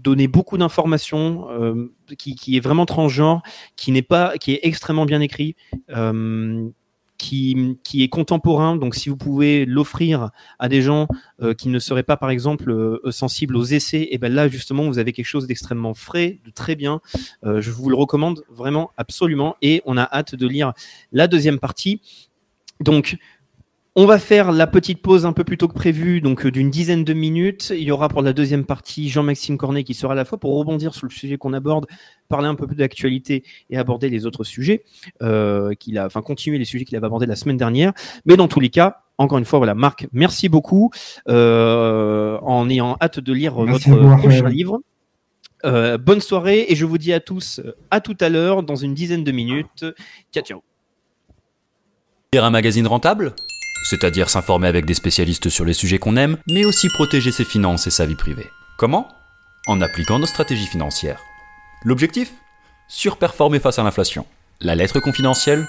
donner 0.00 0.26
beaucoup 0.26 0.56
d'informations, 0.56 1.46
qui, 2.16 2.34
qui, 2.34 2.56
est 2.56 2.60
vraiment 2.60 2.86
transgenre, 2.86 3.42
qui 3.76 3.92
n'est 3.92 4.02
pas, 4.02 4.38
qui 4.38 4.52
est 4.52 4.60
extrêmement 4.62 5.04
bien 5.04 5.20
écrit, 5.20 5.54
qui, 7.22 7.78
qui, 7.84 8.02
est 8.02 8.08
contemporain. 8.08 8.76
Donc, 8.76 8.96
si 8.96 9.08
vous 9.08 9.16
pouvez 9.16 9.64
l'offrir 9.64 10.30
à 10.58 10.68
des 10.68 10.82
gens 10.82 11.06
euh, 11.40 11.54
qui 11.54 11.68
ne 11.68 11.78
seraient 11.78 12.02
pas, 12.02 12.16
par 12.16 12.30
exemple, 12.30 12.70
euh, 12.72 13.00
sensibles 13.12 13.56
aux 13.56 13.62
essais, 13.62 14.00
et 14.00 14.14
eh 14.14 14.18
ben 14.18 14.34
là, 14.34 14.48
justement, 14.48 14.86
vous 14.88 14.98
avez 14.98 15.12
quelque 15.12 15.26
chose 15.26 15.46
d'extrêmement 15.46 15.94
frais, 15.94 16.40
de 16.44 16.50
très 16.50 16.74
bien. 16.74 17.00
Euh, 17.44 17.60
je 17.60 17.70
vous 17.70 17.88
le 17.88 17.94
recommande 17.94 18.42
vraiment, 18.50 18.90
absolument. 18.96 19.54
Et 19.62 19.82
on 19.86 19.96
a 19.96 20.02
hâte 20.02 20.34
de 20.34 20.48
lire 20.48 20.72
la 21.12 21.28
deuxième 21.28 21.60
partie. 21.60 22.00
Donc, 22.80 23.16
on 23.94 24.06
va 24.06 24.18
faire 24.18 24.52
la 24.52 24.66
petite 24.66 25.02
pause 25.02 25.26
un 25.26 25.32
peu 25.32 25.44
plus 25.44 25.58
tôt 25.58 25.68
que 25.68 25.74
prévu, 25.74 26.20
donc 26.22 26.46
euh, 26.46 26.50
d'une 26.50 26.70
dizaine 26.70 27.04
de 27.04 27.12
minutes. 27.12 27.72
Il 27.76 27.82
y 27.82 27.90
aura 27.90 28.08
pour 28.08 28.22
la 28.22 28.32
deuxième 28.32 28.64
partie 28.64 29.10
Jean-Maxime 29.10 29.58
Cornet 29.58 29.84
qui 29.84 29.92
sera 29.92 30.12
à 30.12 30.16
la 30.16 30.24
fois 30.24 30.38
pour 30.38 30.56
rebondir 30.56 30.94
sur 30.94 31.06
le 31.06 31.12
sujet 31.12 31.36
qu'on 31.36 31.52
aborde, 31.52 31.86
parler 32.28 32.48
un 32.48 32.54
peu 32.54 32.66
plus 32.66 32.76
d'actualité 32.76 33.44
et 33.68 33.76
aborder 33.76 34.08
les 34.08 34.24
autres 34.24 34.44
sujets 34.44 34.84
euh, 35.22 35.74
qu'il 35.74 35.98
a, 35.98 36.06
enfin 36.06 36.22
continuer 36.22 36.58
les 36.58 36.64
sujets 36.64 36.86
qu'il 36.86 36.96
avait 36.96 37.06
abordés 37.06 37.26
la 37.26 37.36
semaine 37.36 37.58
dernière. 37.58 37.92
Mais 38.24 38.36
dans 38.36 38.48
tous 38.48 38.60
les 38.60 38.70
cas, 38.70 39.02
encore 39.18 39.38
une 39.38 39.44
fois, 39.44 39.58
voilà, 39.58 39.74
Marc, 39.74 40.06
merci 40.12 40.48
beaucoup 40.48 40.90
euh, 41.28 42.38
en 42.40 42.70
ayant 42.70 42.96
hâte 43.00 43.20
de 43.20 43.32
lire 43.32 43.54
votre 43.54 44.16
prochain 44.16 44.48
livre. 44.48 44.80
Euh, 45.64 45.96
bonne 45.96 46.20
soirée 46.20 46.66
et 46.68 46.74
je 46.74 46.84
vous 46.84 46.98
dis 46.98 47.12
à 47.12 47.20
tous 47.20 47.60
à 47.90 48.00
tout 48.00 48.16
à 48.20 48.28
l'heure 48.28 48.64
dans 48.64 48.74
une 48.74 48.94
dizaine 48.94 49.22
de 49.22 49.30
minutes. 49.32 49.84
Ciao 50.32 50.42
ciao. 50.42 50.62
Un 52.34 52.50
magazine 52.50 52.86
rentable? 52.86 53.34
C'est-à-dire 53.84 54.30
s'informer 54.30 54.68
avec 54.68 54.84
des 54.84 54.94
spécialistes 54.94 55.48
sur 55.48 55.64
les 55.64 55.72
sujets 55.72 55.98
qu'on 55.98 56.16
aime, 56.16 56.36
mais 56.48 56.64
aussi 56.64 56.88
protéger 56.88 57.32
ses 57.32 57.44
finances 57.44 57.86
et 57.86 57.90
sa 57.90 58.06
vie 58.06 58.16
privée. 58.16 58.50
Comment? 58.78 59.08
En 59.66 59.80
appliquant 59.80 60.18
nos 60.18 60.26
stratégies 60.26 60.66
financières. 60.66 61.20
L'objectif? 61.84 62.32
Surperformer 62.88 63.60
face 63.60 63.78
à 63.78 63.82
l'inflation. 63.82 64.26
La 64.60 64.74
lettre 64.74 65.00
confidentielle? 65.00 65.66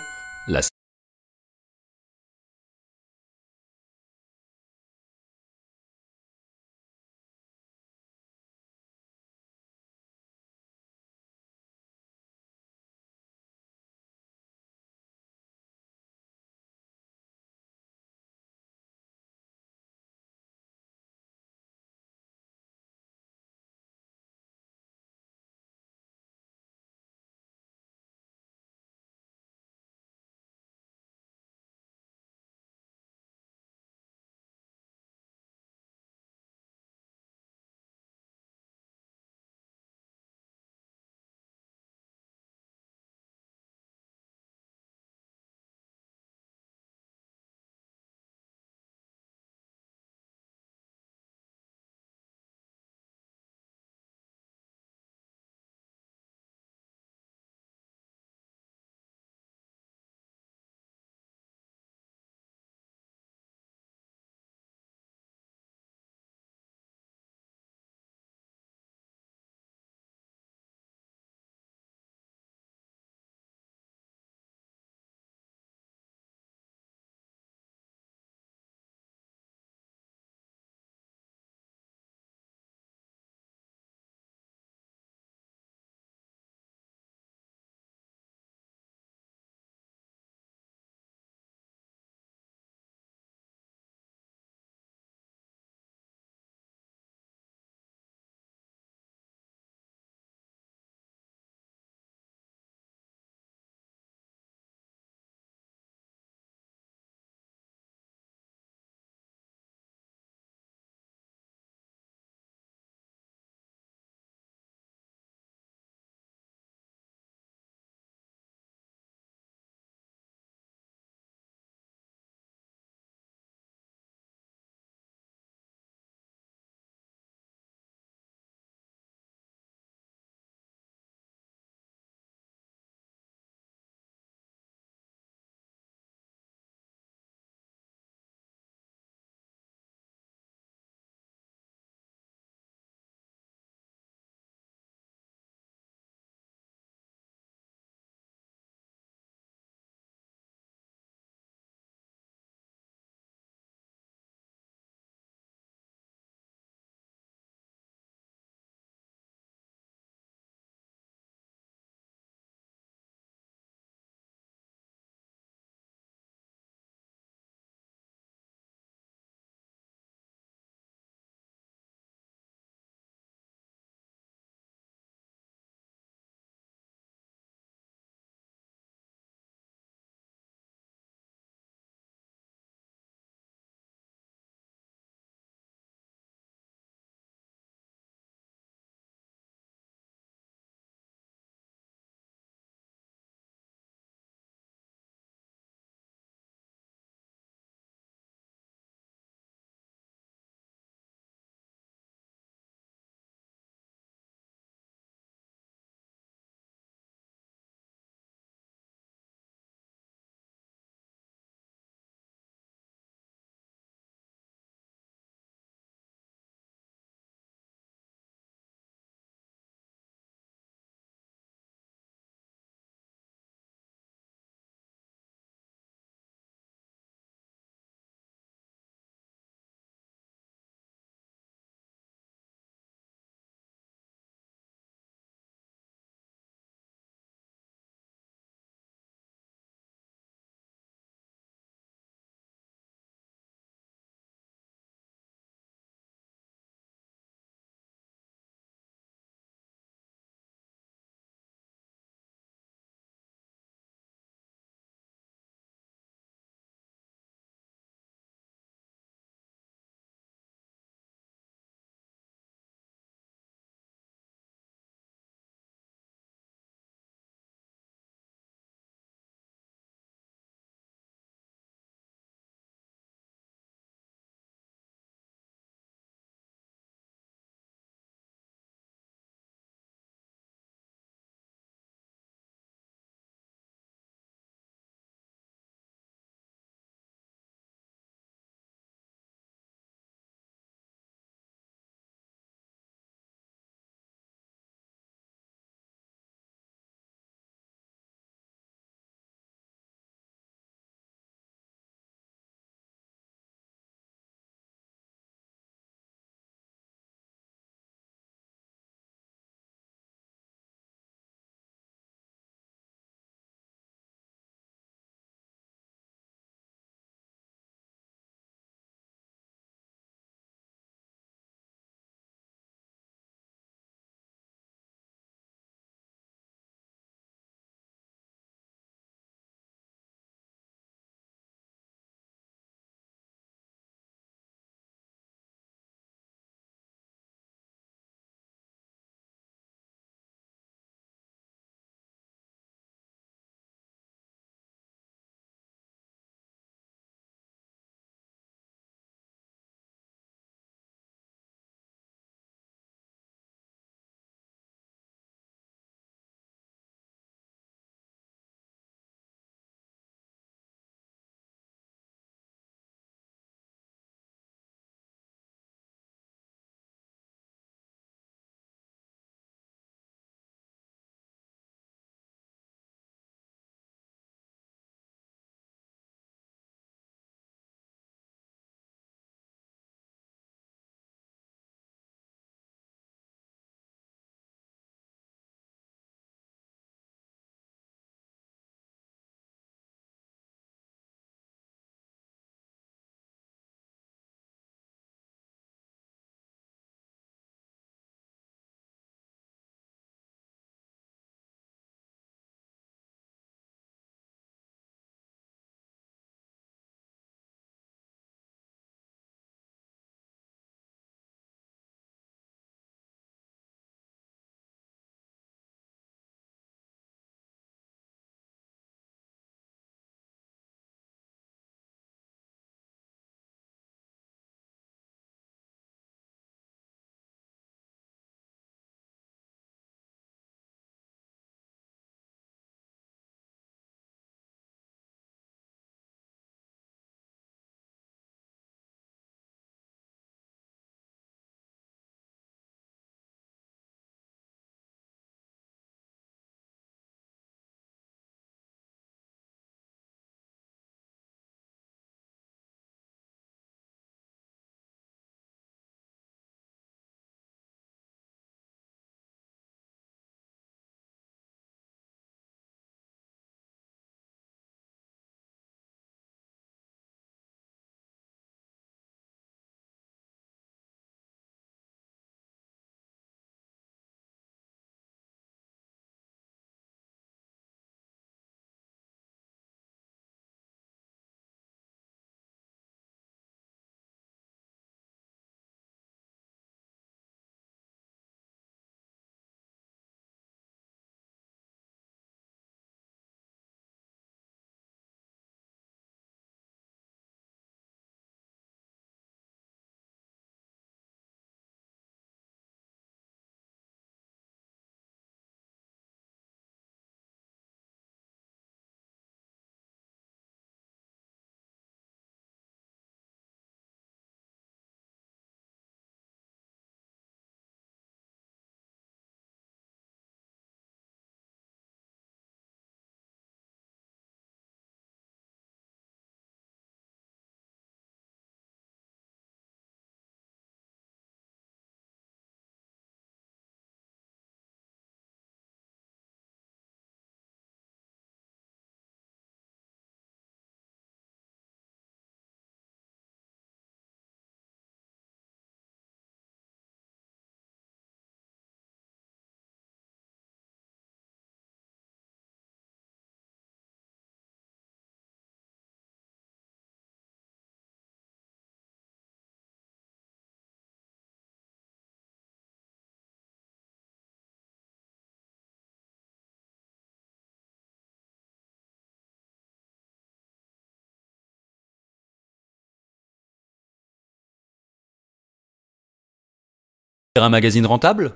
Un 577.36 577.49
magazine 577.49 577.88
rentable 577.88 578.31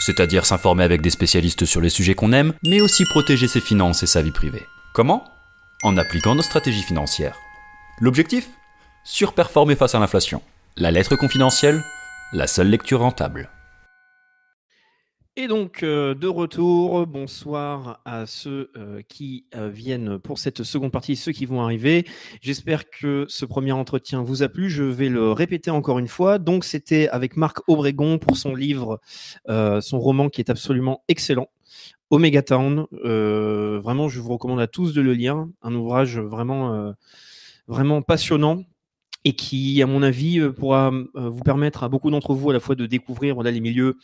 C'est-à-dire 0.00 0.44
s'informer 0.44 0.82
avec 0.82 1.02
des 1.02 1.10
spécialistes 1.10 1.66
sur 1.66 1.80
les 1.80 1.88
sujets 1.88 2.16
qu'on 2.16 2.32
aime, 2.32 2.52
mais 2.64 2.80
aussi 2.80 3.04
protéger 3.04 3.46
ses 3.46 3.60
finances 3.60 4.02
et 4.02 4.08
sa 4.08 4.22
vie 4.22 4.32
privée. 4.32 4.66
Comment? 4.92 5.22
En 5.84 5.96
appliquant 5.96 6.34
nos 6.34 6.42
stratégies 6.42 6.82
financières. 6.82 7.36
L'objectif? 8.00 8.48
Surperformer 9.04 9.76
face 9.76 9.94
à 9.94 10.00
l'inflation. 10.00 10.42
La 10.76 10.90
lettre 10.90 11.14
confidentielle 11.14 11.80
La 12.32 12.48
seule 12.48 12.70
lecture 12.70 12.98
rentable. 12.98 13.50
Et 15.42 15.48
donc, 15.48 15.82
euh, 15.82 16.14
de 16.14 16.26
retour, 16.26 17.06
bonsoir 17.06 18.02
à 18.04 18.26
ceux 18.26 18.70
euh, 18.76 19.00
qui 19.08 19.46
euh, 19.54 19.70
viennent 19.70 20.18
pour 20.18 20.38
cette 20.38 20.64
seconde 20.64 20.92
partie, 20.92 21.16
ceux 21.16 21.32
qui 21.32 21.46
vont 21.46 21.62
arriver. 21.62 22.04
J'espère 22.42 22.90
que 22.90 23.24
ce 23.26 23.46
premier 23.46 23.72
entretien 23.72 24.22
vous 24.22 24.42
a 24.42 24.50
plu. 24.50 24.68
Je 24.68 24.82
vais 24.82 25.08
le 25.08 25.32
répéter 25.32 25.70
encore 25.70 25.98
une 25.98 26.08
fois. 26.08 26.38
Donc, 26.38 26.64
c'était 26.64 27.08
avec 27.08 27.38
Marc 27.38 27.66
Obregon 27.68 28.18
pour 28.18 28.36
son 28.36 28.54
livre, 28.54 29.00
son 29.48 29.98
roman 29.98 30.28
qui 30.28 30.42
est 30.42 30.50
absolument 30.50 31.04
excellent. 31.08 31.48
Omega 32.10 32.42
Town. 32.42 32.84
vraiment, 32.92 34.10
je 34.10 34.20
vous 34.20 34.34
recommande 34.34 34.60
à 34.60 34.66
tous 34.66 34.92
de 34.92 35.00
le 35.00 35.14
lire. 35.14 35.46
Un 35.62 35.74
ouvrage 35.74 36.18
vraiment, 36.18 36.94
vraiment 37.66 38.02
passionnant 38.02 38.62
et 39.24 39.32
qui, 39.32 39.80
à 39.80 39.86
mon 39.86 40.02
avis, 40.02 40.38
pourra 40.50 40.92
vous 41.14 41.42
permettre 41.42 41.82
à 41.82 41.88
beaucoup 41.88 42.10
d'entre 42.10 42.34
vous 42.34 42.50
à 42.50 42.52
la 42.52 42.60
fois 42.60 42.74
de 42.74 42.84
découvrir 42.84 43.40
les 43.42 43.60
milieux 43.60 43.96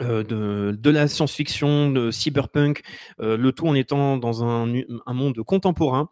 euh, 0.00 0.22
de, 0.22 0.76
de, 0.78 0.90
la 0.90 1.08
science-fiction, 1.08 1.90
de 1.90 2.12
cyberpunk, 2.12 2.82
euh, 3.20 3.36
le 3.36 3.50
tout 3.50 3.66
en 3.66 3.74
étant 3.74 4.18
dans 4.18 4.44
un, 4.44 4.72
un 5.06 5.12
monde 5.12 5.42
contemporain. 5.42 6.10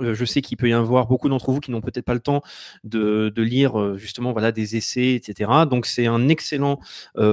Euh, 0.00 0.14
je 0.14 0.24
sais 0.24 0.40
qu'il 0.40 0.56
peut 0.56 0.70
y 0.70 0.72
avoir 0.72 1.06
beaucoup 1.08 1.28
d'entre 1.28 1.52
vous 1.52 1.60
qui 1.60 1.70
n'ont 1.70 1.82
peut-être 1.82 2.06
pas 2.06 2.14
le 2.14 2.20
temps 2.20 2.40
de, 2.84 3.28
de, 3.28 3.42
lire 3.42 3.98
justement 3.98 4.32
voilà 4.32 4.50
des 4.50 4.76
essais, 4.76 5.12
etc. 5.12 5.50
Donc 5.70 5.84
c'est 5.84 6.06
un 6.06 6.28
excellent 6.28 6.80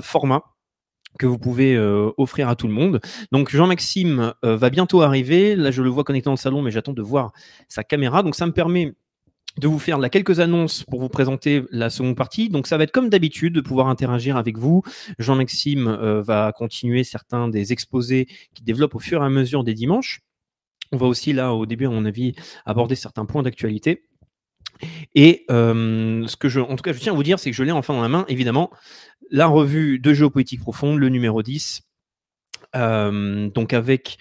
format 0.02 0.44
que 1.18 1.26
vous 1.26 1.38
pouvez 1.38 1.80
offrir 2.18 2.50
à 2.50 2.56
tout 2.58 2.68
le 2.68 2.74
monde. 2.74 3.00
Donc 3.32 3.50
Jean-Maxime 3.50 4.34
va 4.44 4.70
bientôt 4.70 5.02
arriver. 5.02 5.56
Là, 5.56 5.72
je 5.72 5.82
le 5.82 5.90
vois 5.90 6.04
connecté 6.04 6.26
dans 6.26 6.34
le 6.34 6.38
salon, 6.38 6.62
mais 6.62 6.72
j'attends 6.72 6.94
de 6.94 7.02
voir 7.02 7.32
sa 7.70 7.86
caméra. 7.86 8.22
Donc 8.24 8.36
ça 8.36 8.46
me 8.46 8.52
permet 8.52 8.94
de 9.60 9.68
vous 9.68 9.80
faire 9.80 10.00
quelques 10.10 10.40
annonces 10.40 10.84
pour 10.84 11.00
vous 11.00 11.10
présenter 11.10 11.64
la 11.72 11.90
seconde 11.90 12.16
partie. 12.16 12.50
Donc 12.50 12.68
ça 12.68 12.78
va 12.78 12.86
être 12.86 12.92
comme 12.92 13.10
d'habitude 13.10 13.54
de 13.54 13.62
pouvoir 13.62 13.88
interagir 13.88 14.38
avec 14.38 14.58
vous. 14.58 14.82
Jean-Maxime 15.20 15.88
euh, 15.88 16.22
va 16.22 16.52
continuer 16.52 17.04
certains 17.04 17.48
des 17.50 17.74
exposés 17.74 18.28
qui 18.54 18.64
développent 18.64 18.96
au 18.96 19.00
fur 19.00 19.22
et 19.22 19.26
à 19.26 19.30
mesure 19.30 19.64
des 19.64 19.74
dimanches. 19.74 20.22
On 20.92 20.98
va 20.98 21.06
aussi 21.06 21.34
là 21.34 21.54
au 21.54 21.66
début 21.66 21.86
à 21.86 21.90
mon 21.90 22.06
avis 22.06 22.34
aborder 22.66 22.96
certains 22.96 23.26
points 23.26 23.44
d'actualité. 23.44 24.06
Et 25.14 25.46
euh, 25.52 26.26
ce 26.26 26.38
que 26.38 26.48
je, 26.48 26.62
en 26.62 26.76
tout 26.76 26.84
cas, 26.84 26.94
je 26.94 27.00
tiens 27.00 27.14
à 27.14 27.16
vous 27.16 27.24
dire, 27.24 27.38
c'est 27.38 27.52
que 27.52 27.56
je 27.56 27.64
l'ai 27.64 27.72
enfin 27.72 27.94
dans 27.94 28.02
la 28.02 28.08
main, 28.08 28.26
évidemment, 28.30 28.72
la 29.30 29.46
revue 29.46 30.00
de 30.00 30.14
géopolitique 30.14 30.62
profonde, 30.62 30.98
le 30.98 31.10
numéro 31.10 31.44
10. 31.44 31.82
Euh, 32.76 33.50
donc 33.50 33.74
avec, 33.74 34.18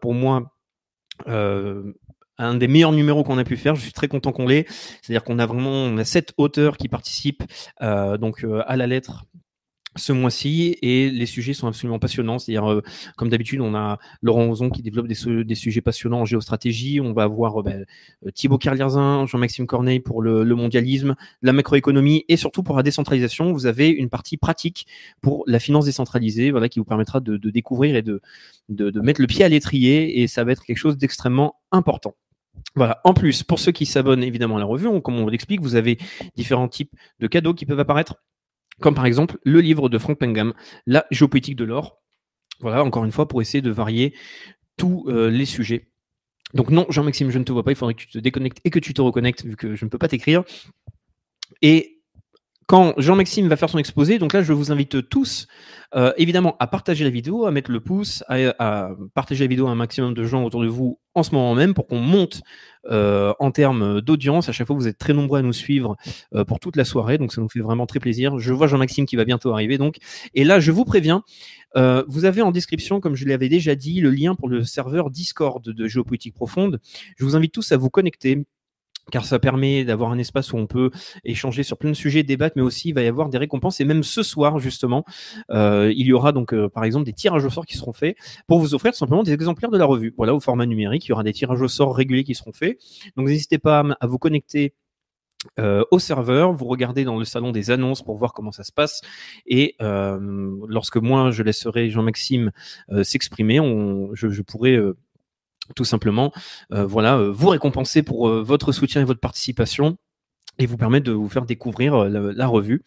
pour 0.00 0.14
moi, 0.14 0.54
un 2.40 2.54
des 2.54 2.68
meilleurs 2.68 2.92
numéros 2.92 3.22
qu'on 3.22 3.38
a 3.38 3.44
pu 3.44 3.56
faire. 3.56 3.74
Je 3.74 3.82
suis 3.82 3.92
très 3.92 4.08
content 4.08 4.32
qu'on 4.32 4.46
l'ait. 4.46 4.66
C'est-à-dire 5.02 5.24
qu'on 5.24 5.38
a 5.38 5.46
vraiment 5.46 5.70
on 5.70 5.98
a 5.98 6.04
sept 6.04 6.32
auteurs 6.36 6.76
qui 6.76 6.88
participent 6.88 7.44
euh, 7.82 8.16
donc 8.16 8.44
euh, 8.44 8.62
à 8.66 8.76
la 8.76 8.86
lettre 8.86 9.24
ce 9.96 10.12
mois-ci 10.12 10.76
et 10.82 11.10
les 11.10 11.26
sujets 11.26 11.52
sont 11.52 11.66
absolument 11.66 11.98
passionnants. 11.98 12.38
C'est-à-dire, 12.38 12.70
euh, 12.70 12.80
comme 13.16 13.28
d'habitude, 13.28 13.60
on 13.60 13.74
a 13.74 13.98
Laurent 14.22 14.48
Ozon 14.48 14.70
qui 14.70 14.82
développe 14.82 15.08
des, 15.08 15.54
sujets 15.56 15.80
passionnants 15.80 16.20
en 16.20 16.24
géostratégie. 16.24 17.00
On 17.00 17.12
va 17.12 17.24
avoir 17.24 17.60
ben, 17.64 17.84
Thibaut 18.34 18.56
Carlierzin, 18.56 19.26
Jean-Maxime 19.26 19.66
Corneille 19.66 19.98
pour 19.98 20.22
le, 20.22 20.44
mondialisme, 20.54 21.16
la 21.42 21.52
macroéconomie 21.52 22.24
et 22.28 22.36
surtout 22.36 22.62
pour 22.62 22.76
la 22.76 22.84
décentralisation. 22.84 23.52
Vous 23.52 23.66
avez 23.66 23.88
une 23.88 24.08
partie 24.08 24.36
pratique 24.36 24.86
pour 25.22 25.42
la 25.48 25.58
finance 25.58 25.86
décentralisée, 25.86 26.52
voilà, 26.52 26.68
qui 26.68 26.78
vous 26.78 26.84
permettra 26.84 27.18
de, 27.18 27.36
découvrir 27.50 27.96
et 27.96 28.02
de 28.02 28.20
mettre 29.00 29.20
le 29.20 29.26
pied 29.26 29.44
à 29.44 29.48
l'étrier 29.48 30.22
et 30.22 30.28
ça 30.28 30.44
va 30.44 30.52
être 30.52 30.64
quelque 30.64 30.78
chose 30.78 30.98
d'extrêmement 30.98 31.56
important. 31.72 32.14
Voilà. 32.76 33.00
En 33.04 33.14
plus, 33.14 33.42
pour 33.42 33.58
ceux 33.58 33.72
qui 33.72 33.86
s'abonnent 33.86 34.22
évidemment 34.22 34.56
à 34.56 34.60
la 34.60 34.64
revue, 34.64 35.00
comme 35.00 35.18
on 35.18 35.26
l'explique, 35.26 35.60
vous 35.60 35.74
avez 35.74 35.98
différents 36.36 36.68
types 36.68 36.92
de 37.18 37.26
cadeaux 37.26 37.54
qui 37.54 37.66
peuvent 37.66 37.80
apparaître, 37.80 38.16
comme 38.80 38.94
par 38.94 39.06
exemple 39.06 39.38
le 39.44 39.60
livre 39.60 39.88
de 39.88 39.98
Frank 39.98 40.18
Pengam, 40.18 40.54
La 40.86 41.06
géopolitique 41.10 41.56
de 41.56 41.64
l'or. 41.64 42.00
Voilà, 42.60 42.84
encore 42.84 43.04
une 43.04 43.12
fois, 43.12 43.26
pour 43.26 43.40
essayer 43.40 43.62
de 43.62 43.70
varier 43.70 44.14
tous 44.76 45.04
euh, 45.08 45.30
les 45.30 45.46
sujets. 45.46 45.90
Donc 46.54 46.70
non, 46.70 46.86
Jean-Maxime, 46.88 47.30
je 47.30 47.38
ne 47.38 47.44
te 47.44 47.52
vois 47.52 47.62
pas, 47.62 47.70
il 47.70 47.76
faudrait 47.76 47.94
que 47.94 48.00
tu 48.00 48.08
te 48.08 48.18
déconnectes 48.18 48.58
et 48.64 48.70
que 48.70 48.78
tu 48.78 48.92
te 48.92 49.00
reconnectes, 49.00 49.44
vu 49.44 49.56
que 49.56 49.76
je 49.76 49.84
ne 49.84 49.90
peux 49.90 49.98
pas 49.98 50.08
t'écrire. 50.08 50.42
Et 51.62 51.99
quand 52.70 52.94
Jean-Maxime 52.98 53.48
va 53.48 53.56
faire 53.56 53.68
son 53.68 53.78
exposé, 53.78 54.20
donc 54.20 54.32
là, 54.32 54.44
je 54.44 54.52
vous 54.52 54.70
invite 54.70 55.08
tous, 55.08 55.48
euh, 55.96 56.12
évidemment, 56.16 56.54
à 56.60 56.68
partager 56.68 57.02
la 57.02 57.10
vidéo, 57.10 57.44
à 57.44 57.50
mettre 57.50 57.72
le 57.72 57.80
pouce, 57.80 58.22
à, 58.28 58.90
partager 59.12 59.42
la 59.42 59.48
vidéo 59.48 59.66
à 59.66 59.72
un 59.72 59.74
maximum 59.74 60.14
de 60.14 60.22
gens 60.22 60.44
autour 60.44 60.62
de 60.62 60.68
vous 60.68 61.00
en 61.16 61.24
ce 61.24 61.34
moment 61.34 61.56
même 61.56 61.74
pour 61.74 61.88
qu'on 61.88 61.98
monte 61.98 62.42
euh, 62.88 63.34
en 63.40 63.50
termes 63.50 64.00
d'audience. 64.00 64.48
À 64.48 64.52
chaque 64.52 64.68
fois, 64.68 64.76
vous 64.76 64.86
êtes 64.86 64.98
très 64.98 65.12
nombreux 65.12 65.40
à 65.40 65.42
nous 65.42 65.52
suivre 65.52 65.96
euh, 66.32 66.44
pour 66.44 66.60
toute 66.60 66.76
la 66.76 66.84
soirée, 66.84 67.18
donc 67.18 67.32
ça 67.32 67.40
nous 67.40 67.48
fait 67.48 67.58
vraiment 67.58 67.86
très 67.86 67.98
plaisir. 67.98 68.38
Je 68.38 68.52
vois 68.52 68.68
Jean-Maxime 68.68 69.04
qui 69.04 69.16
va 69.16 69.24
bientôt 69.24 69.52
arriver, 69.52 69.76
donc. 69.76 69.96
Et 70.34 70.44
là, 70.44 70.60
je 70.60 70.70
vous 70.70 70.84
préviens, 70.84 71.24
vous 71.74 72.24
avez 72.24 72.40
en 72.40 72.52
description, 72.52 73.00
comme 73.00 73.16
je 73.16 73.26
l'avais 73.26 73.48
déjà 73.48 73.74
dit, 73.74 74.00
le 74.00 74.10
lien 74.10 74.36
pour 74.36 74.48
le 74.48 74.62
serveur 74.62 75.10
Discord 75.10 75.60
de 75.64 75.88
Géopolitique 75.88 76.34
Profonde. 76.34 76.78
Je 77.16 77.24
vous 77.24 77.34
invite 77.34 77.52
tous 77.52 77.72
à 77.72 77.76
vous 77.76 77.90
connecter 77.90 78.44
car 79.10 79.24
ça 79.24 79.38
permet 79.38 79.84
d'avoir 79.84 80.10
un 80.10 80.18
espace 80.18 80.52
où 80.52 80.56
on 80.56 80.66
peut 80.66 80.90
échanger 81.24 81.62
sur 81.62 81.76
plein 81.76 81.90
de 81.90 81.94
sujets, 81.94 82.22
débattre, 82.22 82.54
mais 82.56 82.62
aussi 82.62 82.88
il 82.88 82.94
va 82.94 83.02
y 83.02 83.06
avoir 83.06 83.28
des 83.28 83.38
récompenses. 83.38 83.80
Et 83.80 83.84
même 83.84 84.02
ce 84.02 84.22
soir, 84.22 84.58
justement, 84.58 85.04
euh, 85.50 85.92
il 85.94 86.06
y 86.06 86.12
aura 86.12 86.32
donc, 86.32 86.54
euh, 86.54 86.68
par 86.68 86.84
exemple, 86.84 87.04
des 87.04 87.12
tirages 87.12 87.44
au 87.44 87.50
sort 87.50 87.66
qui 87.66 87.76
seront 87.76 87.92
faits 87.92 88.16
pour 88.46 88.60
vous 88.60 88.74
offrir 88.74 88.94
simplement 88.94 89.22
des 89.22 89.32
exemplaires 89.32 89.70
de 89.70 89.78
la 89.78 89.84
revue. 89.84 90.14
Voilà, 90.16 90.34
au 90.34 90.40
format 90.40 90.66
numérique, 90.66 91.06
il 91.06 91.10
y 91.10 91.12
aura 91.12 91.22
des 91.22 91.32
tirages 91.32 91.60
au 91.60 91.68
sort 91.68 91.94
réguliers 91.94 92.24
qui 92.24 92.34
seront 92.34 92.52
faits. 92.52 92.78
Donc 93.16 93.28
n'hésitez 93.28 93.58
pas 93.58 93.84
à, 94.00 94.06
vous 94.06 94.18
connecter 94.18 94.74
euh, 95.58 95.84
au 95.90 95.98
serveur, 95.98 96.52
vous 96.52 96.66
regardez 96.66 97.04
dans 97.04 97.18
le 97.18 97.24
salon 97.24 97.50
des 97.50 97.70
annonces 97.70 98.02
pour 98.02 98.16
voir 98.16 98.34
comment 98.34 98.52
ça 98.52 98.62
se 98.62 98.72
passe 98.72 99.00
et 99.46 99.76
lorsque 99.80 100.98
moi 100.98 101.30
je 101.30 101.42
laisserai 101.42 101.88
Jean-Maxime 101.88 102.50
s'exprimer, 103.02 103.56
je, 104.12 104.28
je, 104.28 104.42
pourrai 104.42 104.78
tout 105.74 105.84
simplement, 105.84 106.32
euh, 106.72 106.86
voilà, 106.86 107.18
euh, 107.18 107.30
vous 107.30 107.48
récompenser 107.48 108.02
pour 108.02 108.28
euh, 108.28 108.42
votre 108.42 108.72
soutien 108.72 109.00
et 109.00 109.04
votre 109.04 109.20
participation 109.20 109.96
et 110.58 110.66
vous 110.66 110.76
permettre 110.76 111.06
de 111.06 111.12
vous 111.12 111.28
faire 111.28 111.46
découvrir 111.46 112.04
la, 112.04 112.46
revue 112.46 112.82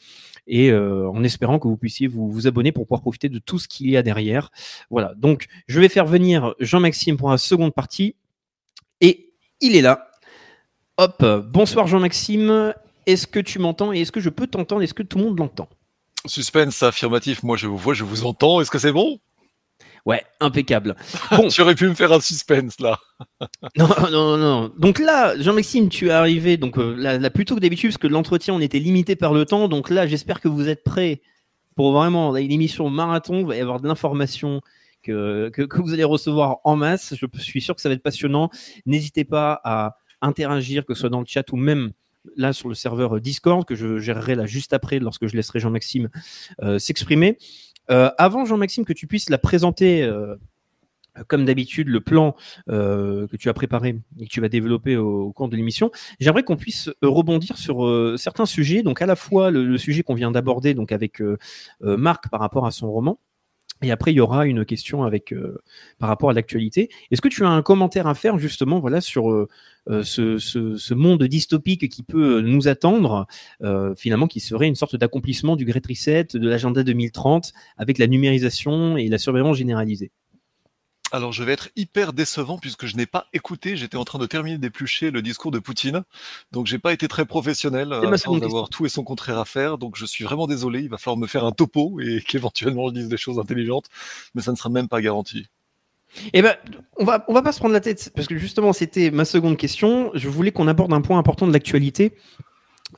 et 0.46 0.72
en 0.72 1.24
espérant 1.24 1.58
que 1.58 1.68
vous 1.68 1.78
puissiez 1.78 2.06
vous, 2.06 2.30
vous, 2.30 2.46
abonner 2.46 2.72
pour 2.72 2.86
pouvoir 2.86 3.02
profiter 3.02 3.30
de 3.30 3.40
tout 3.40 3.58
ce 3.58 3.68
qu'il 3.68 3.90
y 3.90 3.98
a 3.98 4.04
derrière. 4.04 4.52
Voilà, 4.92 5.14
donc 5.16 5.48
je 5.68 5.80
vais 5.80 5.90
faire 5.90 6.06
venir 6.06 6.54
Jean-Maxime 6.60 7.18
pour 7.18 7.32
la 7.32 7.40
seconde 7.40 7.74
partie 7.74 8.16
et 9.02 9.34
il 9.60 9.76
est 9.76 9.82
là. 9.82 10.12
Hop, 10.98 11.26
bonsoir 11.52 11.88
Jean-Maxime, 11.88 12.76
est-ce 13.08 13.26
que 13.26 13.40
tu 13.40 13.58
m'entends 13.58 13.92
et 13.92 14.02
est-ce 14.02 14.12
que 14.12 14.20
je 14.20 14.30
peux 14.30 14.46
t'entendre? 14.46 14.84
Est-ce 14.84 14.94
que 14.94 15.02
tout 15.02 15.18
le 15.18 15.24
monde 15.24 15.40
l'entend? 15.40 15.68
Suspense 16.28 16.84
affirmatif, 16.84 17.42
moi 17.42 17.58
je 17.58 17.66
vous 17.66 17.78
vois, 17.78 17.96
je 17.96 18.04
vous 18.04 18.26
entends, 18.26 18.62
est-ce 18.62 18.70
que 18.70 18.78
c'est 18.78 18.92
bon? 18.92 19.20
Ouais, 20.06 20.24
impeccable. 20.42 20.96
Bon. 21.32 21.48
tu 21.48 21.62
aurais 21.62 21.76
pu 21.76 21.88
me 21.88 21.94
faire 21.94 22.12
un 22.12 22.20
suspense 22.20 22.80
là. 22.80 23.00
non, 23.78 23.88
non, 24.12 24.38
non. 24.38 24.72
Donc 24.78 25.00
là, 25.00 25.38
Jean-Maxime, 25.40 25.90
tu 25.90 26.08
es 26.08 26.12
arrivé 26.12 26.58
donc 26.58 26.78
euh, 26.78 26.94
là, 26.96 27.30
plutôt 27.30 27.56
que 27.56 27.62
d'habitude 27.62 27.92
parce 27.92 27.98
que 27.98 28.08
l'entretien 28.08 28.54
on 28.54 28.60
était 28.60 28.80
limité 28.80 29.16
par 29.16 29.34
le 29.34 29.46
temps. 29.46 29.68
Donc 29.68 29.90
là, 29.90 30.06
j'espère 30.06 30.42
que 30.42 30.50
vous 30.50 30.68
êtes 30.68 30.84
prêts 30.84 31.22
pour 31.76 31.94
vraiment 31.94 32.36
une 32.36 32.52
émission 32.52 32.90
marathon. 32.90 33.40
Il 33.40 33.46
va 33.46 33.56
y 33.56 33.62
avoir 33.62 33.80
de 33.80 33.88
l'information 33.88 34.62
que, 35.04 35.50
que, 35.50 35.62
que, 35.62 35.82
vous 35.82 35.94
allez 35.94 36.04
recevoir 36.04 36.58
en 36.64 36.76
masse. 36.76 37.16
Je 37.16 37.26
suis 37.40 37.62
sûr 37.62 37.76
que 37.76 37.82
ça 37.82 37.90
va 37.90 37.96
être 37.96 38.04
passionnant. 38.04 38.50
N'hésitez 38.86 39.24
pas 39.24 39.60
à 39.64 39.98
interagir, 40.22 40.86
que 40.86 40.94
ce 40.94 41.02
soit 41.02 41.10
dans 41.10 41.20
le 41.20 41.26
chat 41.26 41.50
ou 41.52 41.58
même 41.58 41.92
là 42.38 42.54
sur 42.54 42.70
le 42.70 42.76
serveur 42.76 43.20
Discord 43.20 43.66
que 43.66 43.76
je 43.76 44.00
gérerai 44.00 44.36
là 44.36 44.46
juste 44.46 44.72
après 44.72 45.00
lorsque 45.00 45.28
je 45.28 45.36
laisserai 45.36 45.60
Jean-Maxime 45.60 46.10
euh, 46.62 46.80
s'exprimer. 46.80 47.38
Euh, 47.92 48.12
avant, 48.18 48.46
Jean-Maxime, 48.46 48.86
que 48.86 48.94
tu 48.94 49.08
puisses 49.08 49.30
la 49.30 49.38
présenter 49.38 50.04
euh, 50.04 50.36
comme 51.28 51.46
d'habitude, 51.46 51.90
le 51.90 52.02
plan 52.02 52.36
euh, 52.70 53.28
que 53.28 53.38
tu 53.38 53.50
as 53.50 53.54
préparé 53.54 54.00
et 54.20 54.26
que 54.26 54.30
tu 54.30 54.42
vas 54.42 54.50
développer 54.50 54.98
au, 54.98 55.32
cours 55.32 55.50
de 55.50 55.56
l'émission, 55.56 55.92
j'aimerais 56.20 56.44
qu'on 56.44 56.56
puisse 56.56 56.90
rebondir 57.02 57.58
sur 57.58 58.18
certains 58.18 58.46
sujets. 58.46 58.84
Donc, 58.84 59.02
à 59.02 59.06
la 59.06 59.16
fois 59.16 59.52
le, 59.52 59.78
sujet 59.78 60.04
qu'on 60.04 60.16
vient 60.16 60.32
d'aborder, 60.32 60.74
donc 60.74 60.92
avec 60.92 61.22
Marc 61.82 62.30
par 62.30 62.40
rapport 62.40 62.66
à 62.66 62.72
son 62.72 62.92
roman, 62.92 63.20
et 63.84 63.92
après, 63.92 64.12
il 64.12 64.16
y 64.16 64.22
aura 64.22 64.46
une 64.46 64.66
question 64.66 65.04
euh, 65.06 65.58
par 66.00 66.10
rapport 66.10 66.30
à 66.30 66.34
l'actualité. 66.34 66.90
Est-ce 67.12 67.22
que 67.22 67.28
tu 67.28 67.44
as 67.46 67.50
un 67.50 67.62
commentaire 67.62 68.08
à 68.08 68.16
faire 68.16 68.38
justement 68.38 68.82
sur 69.02 69.32
euh, 69.32 69.48
euh, 69.90 70.04
ce, 70.04 70.94
monde 70.94 71.24
dystopique 71.24 71.90
qui 71.90 72.04
peut 72.04 72.42
nous 72.42 72.68
attendre, 72.68 73.28
finalement, 73.96 74.28
qui 74.28 74.40
serait 74.40 74.68
une 74.68 74.76
sorte 74.76 74.96
d'accomplissement 74.96 75.56
du 75.56 75.66
Great 75.66 75.86
Reset, 75.86 76.28
de 76.34 76.48
l'agenda 76.48 76.84
2030, 76.84 77.52
avec 77.78 77.98
la 77.98 78.08
numérisation 78.08 78.98
et 78.98 79.10
la 79.10 79.18
surveillance 79.18 79.58
généralisée? 79.58 80.12
Alors 81.14 81.32
je 81.32 81.44
vais 81.44 81.54
être 81.54 81.70
hyper 81.76 82.12
décevant 82.12 82.58
puisque 82.58 82.88
je 82.88 82.98
n'ai 82.98 83.06
pas 83.06 83.28
écouté, 83.34 83.78
j'étais 83.78 83.98
en 83.98 84.04
train 84.04 84.18
de 84.18 84.26
terminer 84.26 84.58
d'éplucher 84.58 85.12
le 85.12 85.22
discours 85.22 85.52
de 85.52 85.60
Poutine, 85.60 86.02
donc 86.52 86.66
j'ai 86.66 86.80
pas 86.80 86.92
été 86.92 87.08
très 87.08 87.24
professionnel, 87.24 87.90
C'est 87.92 88.08
ma 88.08 88.14
euh, 88.14 88.18
seconde 88.18 88.40
sans 88.40 88.46
avoir 88.48 88.70
tout 88.70 88.88
et 88.88 88.90
son 88.90 89.04
contraire 89.04 89.38
à 89.38 89.46
faire, 89.46 89.78
donc 89.78 89.96
je 89.96 90.08
suis 90.08 90.24
vraiment 90.24 90.48
désolé, 90.48 90.80
il 90.80 90.90
va 90.90 90.98
falloir 90.98 91.18
me 91.18 91.28
faire 91.28 91.46
un 91.46 91.52
topo 91.52 92.00
et 92.00 92.22
qu'éventuellement 92.28 92.88
je 92.88 92.96
dise 92.96 93.10
des 93.10 93.18
choses 93.18 93.38
intelligentes, 93.38 93.90
mais 94.34 94.42
ça 94.42 94.52
ne 94.52 94.58
sera 94.58 94.70
même 94.70 94.88
pas 94.88 95.02
garanti. 95.02 95.46
Eh 96.34 96.42
ben, 96.42 96.56
on 96.98 97.06
va, 97.06 97.24
on 97.28 97.34
va 97.34 97.44
pas 97.44 97.52
se 97.52 97.60
prendre 97.60 97.74
la 97.74 97.80
tête, 97.80 98.12
parce 98.16 98.28
que 98.28 98.38
justement, 98.38 98.74
c'était 98.74 99.12
ma 99.12 99.26
seconde 99.26 99.58
question. 99.58 100.12
Je 100.14 100.30
voulais 100.30 100.52
qu'on 100.52 100.68
aborde 100.68 100.94
un 100.94 101.02
point 101.02 101.18
important 101.18 101.48
de 101.48 101.54
l'actualité. 101.54 102.14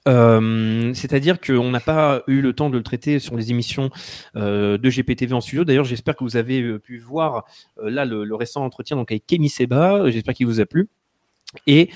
Euh, 0.08 0.94
C'est-à-dire 0.94 1.40
qu'on 1.42 1.72
n'a 1.72 1.80
pas 1.80 2.22
eu 2.28 2.42
le 2.42 2.54
temps 2.54 2.70
de 2.70 2.78
le 2.78 2.84
traiter 2.84 3.20
sur 3.20 3.36
les 3.36 3.52
émissions 3.52 3.90
euh, 4.36 4.78
de 4.78 4.90
GPTV 4.90 5.34
en 5.34 5.42
studio. 5.42 5.66
D'ailleurs, 5.66 5.86
j'espère 5.86 6.16
que 6.16 6.24
vous 6.24 6.38
avez 6.38 6.62
euh, 6.62 6.80
pu 6.80 7.00
voir 7.00 7.46
là 7.82 8.06
le, 8.06 8.24
le 8.24 8.36
récent 8.36 8.64
entretien 8.64 8.98
donc 8.98 9.12
avec 9.12 9.26
Kémy 9.26 9.50
Seba. 9.50 10.10
J'espère 10.12 10.36
qu'il 10.36 10.46
vous 10.48 10.60
a 10.62 10.66
plu. 10.66 10.90
Et 11.68 11.90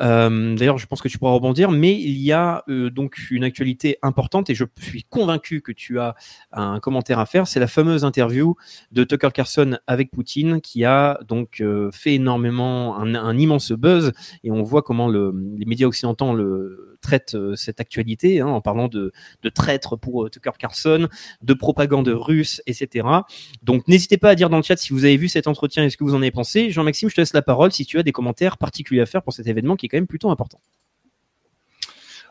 euh, 0.00 0.54
d'ailleurs, 0.54 0.78
je 0.78 0.86
pense 0.86 1.02
que 1.02 1.08
tu 1.08 1.18
pourras 1.18 1.32
rebondir, 1.32 1.70
mais 1.70 1.94
il 1.94 2.18
y 2.18 2.32
a 2.32 2.64
euh, 2.68 2.90
donc 2.90 3.30
une 3.30 3.44
actualité 3.44 3.98
importante 4.02 4.50
et 4.50 4.54
je 4.54 4.64
suis 4.78 5.04
convaincu 5.04 5.60
que 5.60 5.72
tu 5.72 5.98
as 5.98 6.14
un 6.52 6.80
commentaire 6.80 7.18
à 7.18 7.26
faire. 7.26 7.46
C'est 7.46 7.60
la 7.60 7.66
fameuse 7.66 8.04
interview 8.04 8.56
de 8.92 9.04
Tucker 9.04 9.30
Carlson 9.32 9.78
avec 9.86 10.10
Poutine 10.10 10.60
qui 10.60 10.84
a 10.84 11.18
donc 11.26 11.60
euh, 11.60 11.90
fait 11.92 12.14
énormément 12.14 12.98
un, 12.98 13.36
immense 13.36 13.72
buzz 13.72 14.12
et 14.44 14.50
on 14.50 14.62
voit 14.62 14.82
comment 14.82 15.08
le, 15.08 15.34
les 15.58 15.66
médias 15.66 15.86
occidentaux 15.86 16.36
traitent 17.02 17.36
cette 17.54 17.80
actualité 17.80 18.40
hein, 18.40 18.46
en 18.46 18.60
parlant 18.60 18.88
de, 18.88 19.12
de 19.42 19.48
traître 19.48 19.96
pour 19.96 20.30
Tucker 20.30 20.52
Carlson, 20.58 21.08
de 21.42 21.54
propagande 21.54 22.08
russe, 22.08 22.62
etc. 22.66 23.06
Donc 23.62 23.86
n'hésitez 23.88 24.16
pas 24.16 24.30
à 24.30 24.34
dire 24.34 24.50
dans 24.50 24.56
le 24.56 24.62
chat 24.62 24.76
si 24.76 24.92
vous 24.92 25.04
avez 25.04 25.16
vu 25.16 25.28
cet 25.28 25.46
entretien 25.46 25.84
et 25.84 25.90
ce 25.90 25.96
que 25.96 26.04
vous 26.04 26.14
en 26.14 26.22
avez 26.22 26.30
pensé. 26.30 26.70
Jean-Maxime, 26.70 27.08
je 27.08 27.14
te 27.14 27.20
laisse 27.20 27.34
la 27.34 27.42
parole 27.42 27.72
si 27.72 27.84
tu 27.84 27.98
as 27.98 28.02
des 28.02 28.12
commentaires 28.12 28.58
particuliers 28.58 29.05
faire 29.06 29.22
pour 29.22 29.32
cet 29.32 29.46
événement 29.46 29.76
qui 29.76 29.86
est 29.86 29.88
quand 29.88 29.96
même 29.96 30.06
plutôt 30.06 30.30
important. 30.30 30.60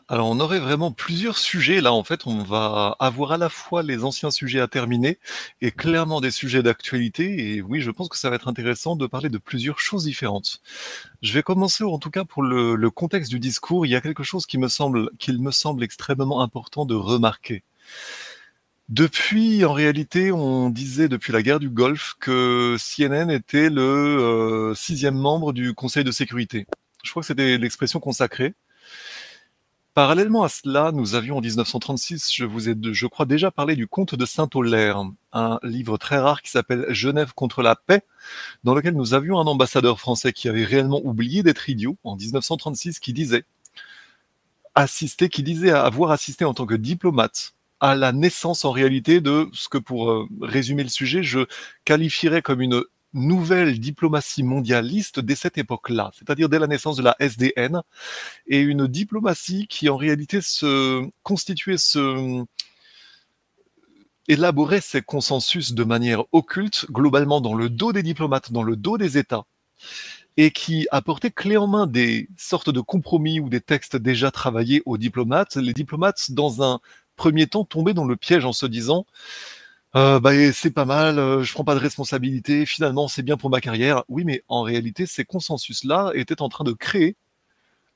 Alors 0.08 0.28
on 0.28 0.38
aurait 0.38 0.60
vraiment 0.60 0.92
plusieurs 0.92 1.36
sujets 1.36 1.80
là 1.80 1.92
en 1.92 2.04
fait, 2.04 2.28
on 2.28 2.44
va 2.44 2.94
avoir 3.00 3.32
à 3.32 3.38
la 3.38 3.48
fois 3.48 3.82
les 3.82 4.04
anciens 4.04 4.30
sujets 4.30 4.60
à 4.60 4.68
terminer 4.68 5.18
et 5.60 5.72
clairement 5.72 6.20
des 6.20 6.30
sujets 6.30 6.62
d'actualité 6.62 7.56
et 7.56 7.60
oui 7.60 7.80
je 7.80 7.90
pense 7.90 8.08
que 8.08 8.16
ça 8.16 8.30
va 8.30 8.36
être 8.36 8.46
intéressant 8.46 8.94
de 8.94 9.08
parler 9.08 9.30
de 9.30 9.38
plusieurs 9.38 9.80
choses 9.80 10.04
différentes. 10.04 10.60
Je 11.22 11.32
vais 11.32 11.42
commencer 11.42 11.82
en 11.82 11.98
tout 11.98 12.10
cas 12.10 12.24
pour 12.24 12.44
le, 12.44 12.76
le 12.76 12.90
contexte 12.90 13.32
du 13.32 13.40
discours, 13.40 13.84
il 13.84 13.88
y 13.88 13.96
a 13.96 14.00
quelque 14.00 14.22
chose 14.22 14.46
qui 14.46 14.58
me 14.58 14.68
semble 14.68 15.10
qu'il 15.18 15.42
me 15.42 15.50
semble 15.50 15.82
extrêmement 15.82 16.40
important 16.40 16.86
de 16.86 16.94
remarquer. 16.94 17.64
Depuis, 18.88 19.64
en 19.64 19.72
réalité, 19.72 20.30
on 20.30 20.70
disait 20.70 21.08
depuis 21.08 21.32
la 21.32 21.42
guerre 21.42 21.58
du 21.58 21.70
Golfe 21.70 22.14
que 22.20 22.76
CNN 22.78 23.30
était 23.30 23.68
le 23.68 23.82
euh, 23.82 24.74
sixième 24.74 25.16
membre 25.16 25.52
du 25.52 25.74
Conseil 25.74 26.04
de 26.04 26.12
sécurité. 26.12 26.66
Je 27.02 27.10
crois 27.10 27.22
que 27.22 27.26
c'était 27.26 27.58
l'expression 27.58 27.98
consacrée. 27.98 28.54
Parallèlement 29.92 30.44
à 30.44 30.48
cela, 30.48 30.92
nous 30.92 31.16
avions 31.16 31.38
en 31.38 31.40
1936, 31.40 32.32
je 32.32 32.44
vous 32.44 32.68
ai, 32.68 32.76
je 32.92 33.06
crois, 33.06 33.26
déjà 33.26 33.50
parlé 33.50 33.74
du 33.74 33.88
Comte 33.88 34.14
de 34.14 34.24
Saint-Aulaire, 34.24 35.02
un 35.32 35.58
livre 35.64 35.98
très 35.98 36.18
rare 36.18 36.42
qui 36.42 36.50
s'appelle 36.50 36.86
Genève 36.90 37.32
contre 37.34 37.62
la 37.62 37.74
paix, 37.74 38.02
dans 38.62 38.74
lequel 38.74 38.94
nous 38.94 39.14
avions 39.14 39.40
un 39.40 39.46
ambassadeur 39.46 39.98
français 39.98 40.32
qui 40.32 40.48
avait 40.48 40.64
réellement 40.64 41.00
oublié 41.02 41.42
d'être 41.42 41.68
idiot 41.68 41.96
en 42.04 42.14
1936, 42.14 43.00
qui 43.00 43.12
disait 43.12 43.44
assister, 44.76 45.28
qui 45.28 45.42
disait 45.42 45.70
avoir 45.70 46.12
assisté 46.12 46.44
en 46.44 46.54
tant 46.54 46.66
que 46.66 46.74
diplomate 46.74 47.54
à 47.80 47.94
la 47.94 48.12
naissance 48.12 48.64
en 48.64 48.70
réalité 48.70 49.20
de 49.20 49.48
ce 49.52 49.68
que, 49.68 49.78
pour 49.78 50.10
euh, 50.10 50.26
résumer 50.40 50.82
le 50.82 50.88
sujet, 50.88 51.22
je 51.22 51.40
qualifierais 51.84 52.42
comme 52.42 52.60
une 52.60 52.82
nouvelle 53.12 53.80
diplomatie 53.80 54.42
mondialiste 54.42 55.20
dès 55.20 55.34
cette 55.34 55.58
époque-là, 55.58 56.10
c'est-à-dire 56.14 56.48
dès 56.48 56.58
la 56.58 56.66
naissance 56.66 56.96
de 56.96 57.02
la 57.02 57.16
SDN, 57.18 57.82
et 58.46 58.60
une 58.60 58.86
diplomatie 58.86 59.66
qui 59.68 59.88
en 59.88 59.96
réalité 59.96 60.40
se 60.40 61.02
constituait, 61.22 61.78
se 61.78 62.44
élaborait 64.28 64.80
ses 64.80 65.02
consensus 65.02 65.72
de 65.72 65.84
manière 65.84 66.24
occulte, 66.32 66.86
globalement 66.90 67.40
dans 67.40 67.54
le 67.54 67.68
dos 67.70 67.92
des 67.92 68.02
diplomates, 68.02 68.52
dans 68.52 68.62
le 68.62 68.76
dos 68.76 68.98
des 68.98 69.18
États, 69.18 69.44
et 70.36 70.50
qui 70.50 70.86
apportait 70.90 71.30
clé 71.30 71.56
en 71.56 71.66
main 71.66 71.86
des 71.86 72.28
sortes 72.36 72.70
de 72.70 72.80
compromis 72.80 73.40
ou 73.40 73.48
des 73.48 73.60
textes 73.60 73.96
déjà 73.96 74.30
travaillés 74.30 74.82
aux 74.84 74.98
diplomates. 74.98 75.56
Les 75.56 75.72
diplomates, 75.72 76.32
dans 76.32 76.62
un 76.62 76.80
premier 77.16 77.46
temps, 77.46 77.64
tombaient 77.64 77.94
dans 77.94 78.04
le 78.04 78.16
piège 78.16 78.44
en 78.44 78.52
se 78.52 78.66
disant 78.66 79.06
euh, 79.96 80.20
bah, 80.20 80.32
c'est 80.52 80.70
pas 80.70 80.84
mal, 80.84 81.18
euh, 81.18 81.42
je 81.42 81.52
prends 81.54 81.64
pas 81.64 81.74
de 81.74 81.80
responsabilité, 81.80 82.66
finalement 82.66 83.08
c'est 83.08 83.22
bien 83.22 83.36
pour 83.38 83.48
ma 83.50 83.60
carrière. 83.60 84.04
Oui, 84.08 84.24
mais 84.24 84.42
en 84.48 84.62
réalité, 84.62 85.06
ces 85.06 85.24
consensus-là 85.24 86.12
étaient 86.14 86.42
en 86.42 86.50
train 86.50 86.64
de 86.64 86.72
créer 86.72 87.16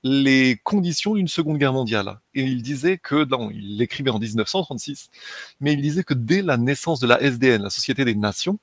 les 0.03 0.59
conditions 0.65 1.15
d'une 1.15 1.29
seconde 1.29 1.59
guerre 1.59 1.75
mondiale. 1.75 2.21
Et 2.35 2.43
il 2.43 2.63
disait 2.63 2.99
que, 2.99 3.25
non, 3.27 3.51
il 3.51 3.77
l'écrivait 3.79 4.11
en 4.11 4.19
1936, 4.19 5.11
mais 5.61 5.75
il 5.75 5.83
disait 5.83 6.05
que 6.05 6.15
dès 6.15 6.43
la 6.43 6.57
naissance 6.57 7.01
de 7.01 7.07
la 7.07 7.21
SDN, 7.21 7.63
la 7.63 7.71
Société 7.71 8.05
des 8.05 8.15
Nations, 8.15 8.59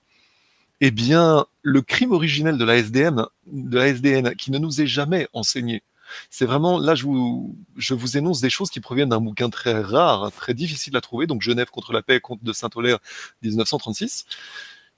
eh 0.82 0.92
bien, 0.92 1.46
le 1.62 1.82
crime 1.82 2.12
originel 2.12 2.58
de 2.58 2.66
la 2.66 2.78
SDM, 2.78 3.26
de 3.48 3.78
la 3.78 3.88
SDN, 3.88 4.36
qui 4.36 4.52
ne 4.52 4.58
nous 4.58 4.82
est 4.82 4.88
jamais 4.88 5.28
enseigné, 5.34 5.84
c'est 6.30 6.46
vraiment, 6.46 6.80
là, 6.80 6.96
je 6.96 7.06
vous, 7.06 8.18
énonce 8.18 8.42
des 8.42 8.50
choses 8.50 8.70
qui 8.70 8.80
proviennent 8.80 9.10
d'un 9.10 9.22
bouquin 9.22 9.50
très 9.50 9.80
rare, 9.82 10.32
très 10.32 10.54
difficile 10.54 10.96
à 10.98 11.02
trouver, 11.02 11.28
donc 11.28 11.42
Genève 11.42 11.70
contre 11.70 11.94
la 11.94 12.02
paix, 12.02 12.20
comte 12.20 12.44
de 12.44 12.54
Saint-Olaire, 12.54 13.00
1936. 13.44 14.26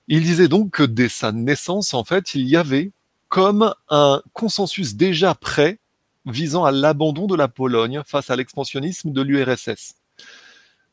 Il 0.07 0.23
disait 0.23 0.47
donc 0.47 0.71
que 0.71 0.83
dès 0.83 1.09
sa 1.09 1.31
naissance, 1.31 1.93
en 1.93 2.03
fait, 2.03 2.35
il 2.35 2.47
y 2.47 2.55
avait 2.55 2.91
comme 3.27 3.73
un 3.89 4.21
consensus 4.33 4.95
déjà 4.95 5.35
prêt 5.35 5.79
visant 6.25 6.65
à 6.65 6.71
l'abandon 6.71 7.27
de 7.27 7.35
la 7.35 7.47
Pologne 7.47 8.01
face 8.05 8.29
à 8.29 8.35
l'expansionnisme 8.35 9.11
de 9.11 9.21
l'URSS. 9.21 9.95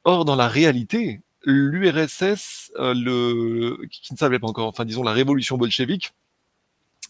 Or, 0.05 0.25
dans 0.25 0.37
la 0.37 0.49
réalité, 0.49 1.21
l'URSS, 1.45 2.73
euh, 2.79 3.77
qui 3.91 4.13
ne 4.13 4.19
savait 4.19 4.39
pas 4.39 4.49
encore, 4.49 4.69
enfin 4.69 4.85
disons 4.85 5.03
la 5.03 5.13
révolution 5.13 5.57
bolchevique, 5.57 6.13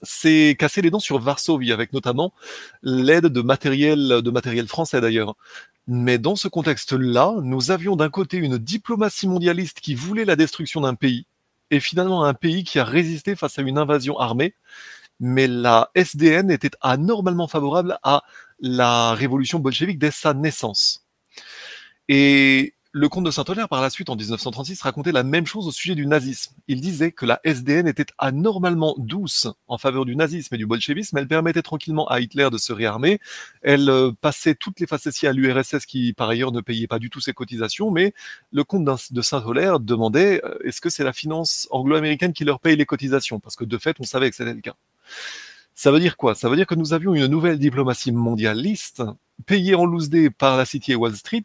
s'est 0.02 0.56
cassé 0.58 0.82
les 0.82 0.90
dents 0.90 1.00
sur 1.00 1.18
Varsovie, 1.18 1.72
avec 1.72 1.92
notamment 1.92 2.32
l'aide 2.82 3.26
de 3.26 3.42
matériel, 3.42 4.20
de 4.22 4.30
matériel 4.30 4.68
français 4.68 5.00
d'ailleurs. 5.00 5.34
Mais 5.86 6.18
dans 6.18 6.36
ce 6.36 6.48
contexte-là, 6.48 7.36
nous 7.42 7.70
avions 7.70 7.96
d'un 7.96 8.10
côté 8.10 8.38
une 8.38 8.58
diplomatie 8.58 9.28
mondialiste 9.28 9.80
qui 9.80 9.94
voulait 9.94 10.24
la 10.24 10.36
destruction 10.36 10.80
d'un 10.80 10.94
pays, 10.94 11.26
et 11.70 11.80
finalement 11.80 12.24
un 12.24 12.34
pays 12.34 12.64
qui 12.64 12.78
a 12.78 12.84
résisté 12.84 13.36
face 13.36 13.58
à 13.58 13.62
une 13.62 13.78
invasion 13.78 14.18
armée, 14.18 14.54
mais 15.20 15.46
la 15.46 15.90
SDN 15.94 16.50
était 16.50 16.70
anormalement 16.80 17.48
favorable 17.48 17.98
à 18.02 18.22
la 18.60 19.14
révolution 19.14 19.58
bolchevique 19.58 19.98
dès 19.98 20.10
sa 20.10 20.34
naissance. 20.34 21.06
Et 22.08 22.74
le 22.98 23.10
comte 23.10 23.26
de 23.26 23.30
Saint-Olaire, 23.30 23.68
par 23.68 23.82
la 23.82 23.90
suite, 23.90 24.08
en 24.08 24.16
1936, 24.16 24.80
racontait 24.80 25.12
la 25.12 25.22
même 25.22 25.44
chose 25.44 25.66
au 25.66 25.70
sujet 25.70 25.94
du 25.94 26.06
nazisme. 26.06 26.54
Il 26.66 26.80
disait 26.80 27.12
que 27.12 27.26
la 27.26 27.40
SDN 27.44 27.86
était 27.86 28.06
anormalement 28.16 28.94
douce 28.96 29.48
en 29.68 29.76
faveur 29.76 30.06
du 30.06 30.16
nazisme 30.16 30.54
et 30.54 30.58
du 30.58 30.64
bolchevisme. 30.64 31.18
Elle 31.18 31.28
permettait 31.28 31.60
tranquillement 31.60 32.08
à 32.08 32.20
Hitler 32.20 32.48
de 32.50 32.56
se 32.56 32.72
réarmer. 32.72 33.20
Elle 33.60 33.90
euh, 33.90 34.12
passait 34.18 34.54
toutes 34.54 34.80
les 34.80 34.86
facéties 34.86 35.26
à 35.26 35.34
l'URSS 35.34 35.84
qui, 35.84 36.14
par 36.14 36.30
ailleurs, 36.30 36.52
ne 36.52 36.62
payait 36.62 36.86
pas 36.86 36.98
du 36.98 37.10
tout 37.10 37.20
ses 37.20 37.34
cotisations. 37.34 37.90
Mais 37.90 38.14
le 38.50 38.64
comte 38.64 38.88
de 39.10 39.20
Saint-Olaire 39.20 39.78
demandait 39.78 40.40
euh, 40.46 40.56
est-ce 40.64 40.80
que 40.80 40.88
c'est 40.88 41.04
la 41.04 41.12
finance 41.12 41.68
anglo-américaine 41.72 42.32
qui 42.32 42.44
leur 42.46 42.60
paye 42.60 42.76
les 42.76 42.86
cotisations? 42.86 43.40
Parce 43.40 43.56
que 43.56 43.66
de 43.66 43.76
fait, 43.76 43.96
on 44.00 44.04
savait 44.04 44.30
que 44.30 44.36
c'était 44.36 44.54
le 44.54 44.62
cas. 44.62 44.76
Ça 45.74 45.92
veut 45.92 46.00
dire 46.00 46.16
quoi? 46.16 46.34
Ça 46.34 46.48
veut 46.48 46.56
dire 46.56 46.66
que 46.66 46.74
nous 46.74 46.94
avions 46.94 47.14
une 47.14 47.26
nouvelle 47.26 47.58
diplomatie 47.58 48.10
mondialiste, 48.10 49.02
payée 49.44 49.74
en 49.74 49.84
loose 49.84 50.08
par 50.38 50.56
la 50.56 50.64
City 50.64 50.92
et 50.92 50.94
Wall 50.94 51.14
Street, 51.14 51.42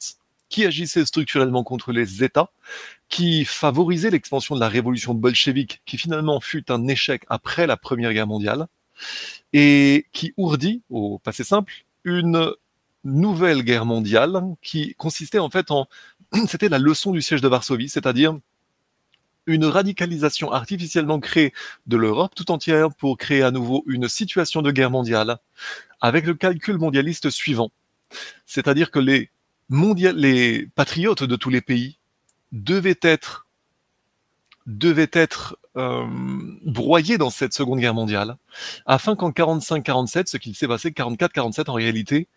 qui 0.52 0.66
agissait 0.66 1.06
structurellement 1.06 1.64
contre 1.64 1.94
les 1.94 2.24
États, 2.24 2.52
qui 3.10 3.46
favorisait 3.46 4.12
l'expansion 4.12 4.54
de 4.54 4.60
la 4.60 4.68
révolution 4.68 5.14
bolchevique, 5.16 5.82
qui 5.86 5.98
finalement 5.98 6.40
fut 6.42 6.72
un 6.72 6.88
échec 6.88 7.24
après 7.30 7.66
la 7.66 7.78
Première 7.78 8.14
Guerre 8.14 8.28
mondiale, 8.28 8.68
et 9.54 10.06
qui 10.12 10.34
ourdit, 10.38 10.84
au 10.90 11.20
passé 11.20 11.44
simple, 11.44 11.74
une 12.04 12.52
nouvelle 13.04 13.64
guerre 13.64 13.86
mondiale 13.86 14.44
qui 14.62 14.94
consistait 14.96 15.40
en 15.40 15.50
fait 15.50 15.72
en... 15.72 15.88
C'était 16.48 16.70
la 16.70 16.78
leçon 16.78 17.12
du 17.12 17.22
siège 17.22 17.42
de 17.42 17.48
Varsovie, 17.48 17.90
c'est-à-dire 17.90 18.38
une 19.48 19.66
radicalisation 19.66 20.52
artificiellement 20.52 21.20
créée 21.20 21.54
de 21.88 21.98
l'Europe 21.98 22.36
tout 22.36 22.52
entière 22.52 22.94
pour 22.94 23.18
créer 23.18 23.42
à 23.42 23.52
nouveau 23.52 23.84
une 23.88 24.08
situation 24.08 24.62
de 24.62 24.72
guerre 24.72 24.92
mondiale, 24.92 25.38
avec 26.02 26.26
le 26.26 26.36
calcul 26.36 26.78
mondialiste 26.78 27.30
suivant. 27.30 27.72
C'est-à-dire 28.46 28.92
que 28.92 29.00
les, 29.00 29.32
les 29.72 30.68
patriotes 30.76 31.24
de 31.24 31.36
tous 31.36 31.50
les 31.50 31.62
pays 31.62 31.98
devaient 32.52 33.00
être, 33.02 33.48
euh, 35.78 36.06
broyés 36.66 37.18
dans 37.18 37.30
cette 37.30 37.54
seconde 37.54 37.80
guerre 37.80 37.94
mondiale, 37.94 38.36
afin 38.86 39.16
qu'en 39.16 39.32
45-47, 39.32 40.28
ce 40.28 40.38
qu'il 40.38 40.56
s'est 40.56 40.68
passé 40.68 40.92
44-47 40.92 41.70
en 41.70 41.74
réalité, 41.74 42.28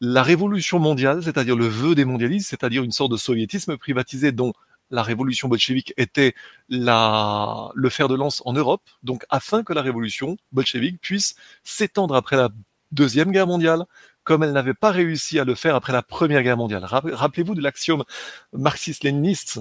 la 0.00 0.22
révolution 0.22 0.78
mondiale, 0.78 1.22
c'est-à-dire 1.22 1.56
le 1.56 1.66
vœu 1.66 1.94
des 1.94 2.04
mondialistes, 2.04 2.50
c'est-à-dire 2.50 2.84
une 2.84 2.92
sorte 2.92 3.10
de 3.10 3.16
soviétisme 3.16 3.76
privatisé 3.76 4.30
dont 4.30 4.52
la 4.90 5.02
révolution 5.02 5.48
bolchevique 5.48 5.92
était 5.96 6.34
le 6.68 7.88
fer 7.88 8.08
de 8.08 8.14
lance 8.14 8.42
en 8.44 8.52
Europe, 8.52 8.82
donc 9.02 9.24
afin 9.28 9.62
que 9.62 9.72
la 9.72 9.82
révolution 9.82 10.36
bolchevique 10.52 11.00
puisse 11.00 11.34
s'étendre 11.64 12.14
après 12.14 12.36
la 12.36 12.50
Deuxième 12.90 13.32
Guerre 13.32 13.46
mondiale, 13.46 13.84
comme 14.28 14.42
elle 14.42 14.52
n'avait 14.52 14.74
pas 14.74 14.90
réussi 14.90 15.38
à 15.38 15.44
le 15.44 15.54
faire 15.54 15.74
après 15.74 15.94
la 15.94 16.02
Première 16.02 16.42
Guerre 16.42 16.58
mondiale. 16.58 16.84
Rappelez-vous 16.84 17.54
de 17.54 17.62
l'axiome 17.62 18.04
marxiste-léniniste 18.52 19.60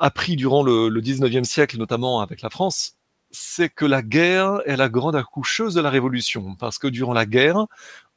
appris 0.00 0.34
durant 0.34 0.64
le, 0.64 0.88
le 0.88 1.00
19e 1.00 1.44
siècle, 1.44 1.78
notamment 1.78 2.20
avec 2.20 2.42
la 2.42 2.50
France, 2.50 2.96
c'est 3.30 3.68
que 3.68 3.84
la 3.84 4.02
guerre 4.02 4.60
est 4.66 4.74
la 4.74 4.88
grande 4.88 5.14
accoucheuse 5.14 5.74
de 5.74 5.80
la 5.80 5.88
révolution, 5.88 6.56
parce 6.56 6.78
que 6.78 6.88
durant 6.88 7.12
la 7.12 7.26
guerre, 7.26 7.66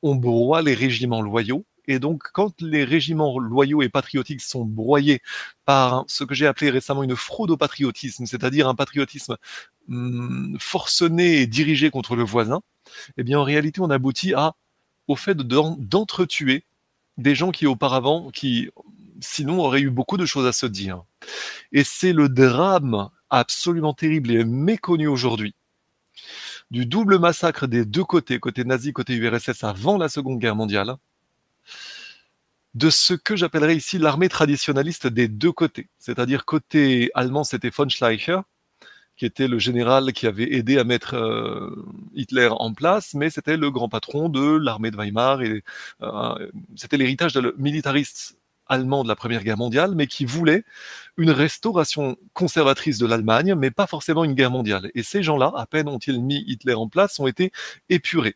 on 0.02 0.16
broie 0.16 0.64
les 0.64 0.74
régiments 0.74 1.22
loyaux, 1.22 1.66
et 1.86 2.00
donc, 2.00 2.24
quand 2.34 2.60
les 2.62 2.84
régiments 2.84 3.38
loyaux 3.38 3.84
et 3.84 3.90
patriotiques 3.90 4.42
sont 4.42 4.66
broyés 4.66 5.22
par 5.66 6.06
ce 6.08 6.24
que 6.24 6.34
j'ai 6.34 6.48
appelé 6.48 6.72
récemment 6.72 7.04
une 7.04 7.16
fraude 7.16 7.52
au 7.52 7.58
patriotisme, 7.58 8.26
c'est-à-dire 8.26 8.68
un 8.68 8.76
patriotisme 8.76 9.38
hum, 9.88 10.58
forcené 10.60 11.42
et 11.42 11.48
dirigé 11.48 11.92
contre 11.92 12.16
le 12.16 12.24
voisin, 12.24 12.62
eh 13.18 13.24
bien, 13.24 13.40
en 13.40 13.44
réalité, 13.44 13.82
on 13.82 13.90
aboutit 13.90 14.34
à, 14.34 14.56
au 15.08 15.16
fait 15.16 15.38
d'entretuer 15.38 16.64
des 17.18 17.36
gens 17.36 17.52
qui 17.52 17.66
auparavant, 17.68 18.32
qui 18.32 18.70
sinon 19.22 19.60
auraient 19.60 19.82
eu 19.82 19.90
beaucoup 19.90 20.18
de 20.18 20.26
choses 20.26 20.46
à 20.46 20.52
se 20.52 20.66
dire. 20.66 21.04
Et 21.72 21.84
c'est 21.84 22.14
le 22.14 22.30
drame 22.30 23.10
absolument 23.30 23.94
terrible 23.94 24.32
et 24.32 24.44
méconnu 24.44 25.08
aujourd'hui 25.08 25.56
du 26.72 26.86
double 26.86 27.20
massacre 27.20 27.68
des 27.68 27.86
deux 27.86 28.04
côtés, 28.04 28.40
côté 28.40 28.64
nazi, 28.64 28.94
côté 28.94 29.14
URSS 29.16 29.64
avant 29.64 29.98
la 29.98 30.10
Seconde 30.10 30.40
Guerre 30.40 30.56
mondiale, 30.56 30.96
de 32.74 32.90
ce 32.90 33.14
que 33.14 33.36
j'appellerais 33.36 33.76
ici 33.76 34.00
l'armée 34.00 34.30
traditionnaliste 34.30 35.06
des 35.06 35.28
deux 35.28 35.52
côtés. 35.52 35.90
C'est-à-dire 36.00 36.46
côté 36.46 37.12
allemand, 37.14 37.44
c'était 37.44 37.70
von 37.70 37.88
Schleicher, 37.88 38.40
qui 39.15 39.26
était 39.26 39.48
le 39.48 39.60
général 39.60 40.11
qui 40.14 40.27
avait 40.27 40.53
aidé 40.53 40.77
à 40.77 40.84
mettre 40.84 41.15
euh, 41.15 41.85
Hitler 42.15 42.49
en 42.52 42.73
place, 42.73 43.14
mais 43.14 43.30
c'était 43.30 43.57
le 43.57 43.72
grand 43.72 43.90
patron 43.90 44.30
de 44.30 44.57
l'armée 44.57 44.91
de 44.91 44.98
Weimar 44.98 45.41
et 45.41 45.64
euh, 46.02 46.49
c'était 46.76 46.98
l'héritage 46.98 47.38
militariste 47.57 48.38
allemand 48.68 49.03
de 49.03 49.07
la 49.07 49.15
Première 49.15 49.44
Guerre 49.44 49.57
mondiale, 49.57 49.94
mais 49.95 50.07
qui 50.07 50.26
voulait 50.26 50.64
une 51.18 51.31
restauration 51.31 52.18
conservatrice 52.34 52.98
de 52.98 53.06
l'Allemagne, 53.06 53.56
mais 53.56 53.72
pas 53.72 53.88
forcément 53.88 54.23
une 54.23 54.34
guerre 54.34 54.52
mondiale. 54.52 54.90
Et 54.95 55.03
ces 55.03 55.23
gens-là, 55.23 55.52
à 55.56 55.65
peine 55.65 55.88
ont-ils 55.88 56.22
mis 56.22 56.44
Hitler 56.48 56.73
en 56.73 56.88
place, 56.88 57.19
ont 57.19 57.27
été 57.27 57.52
épurés. 57.90 58.35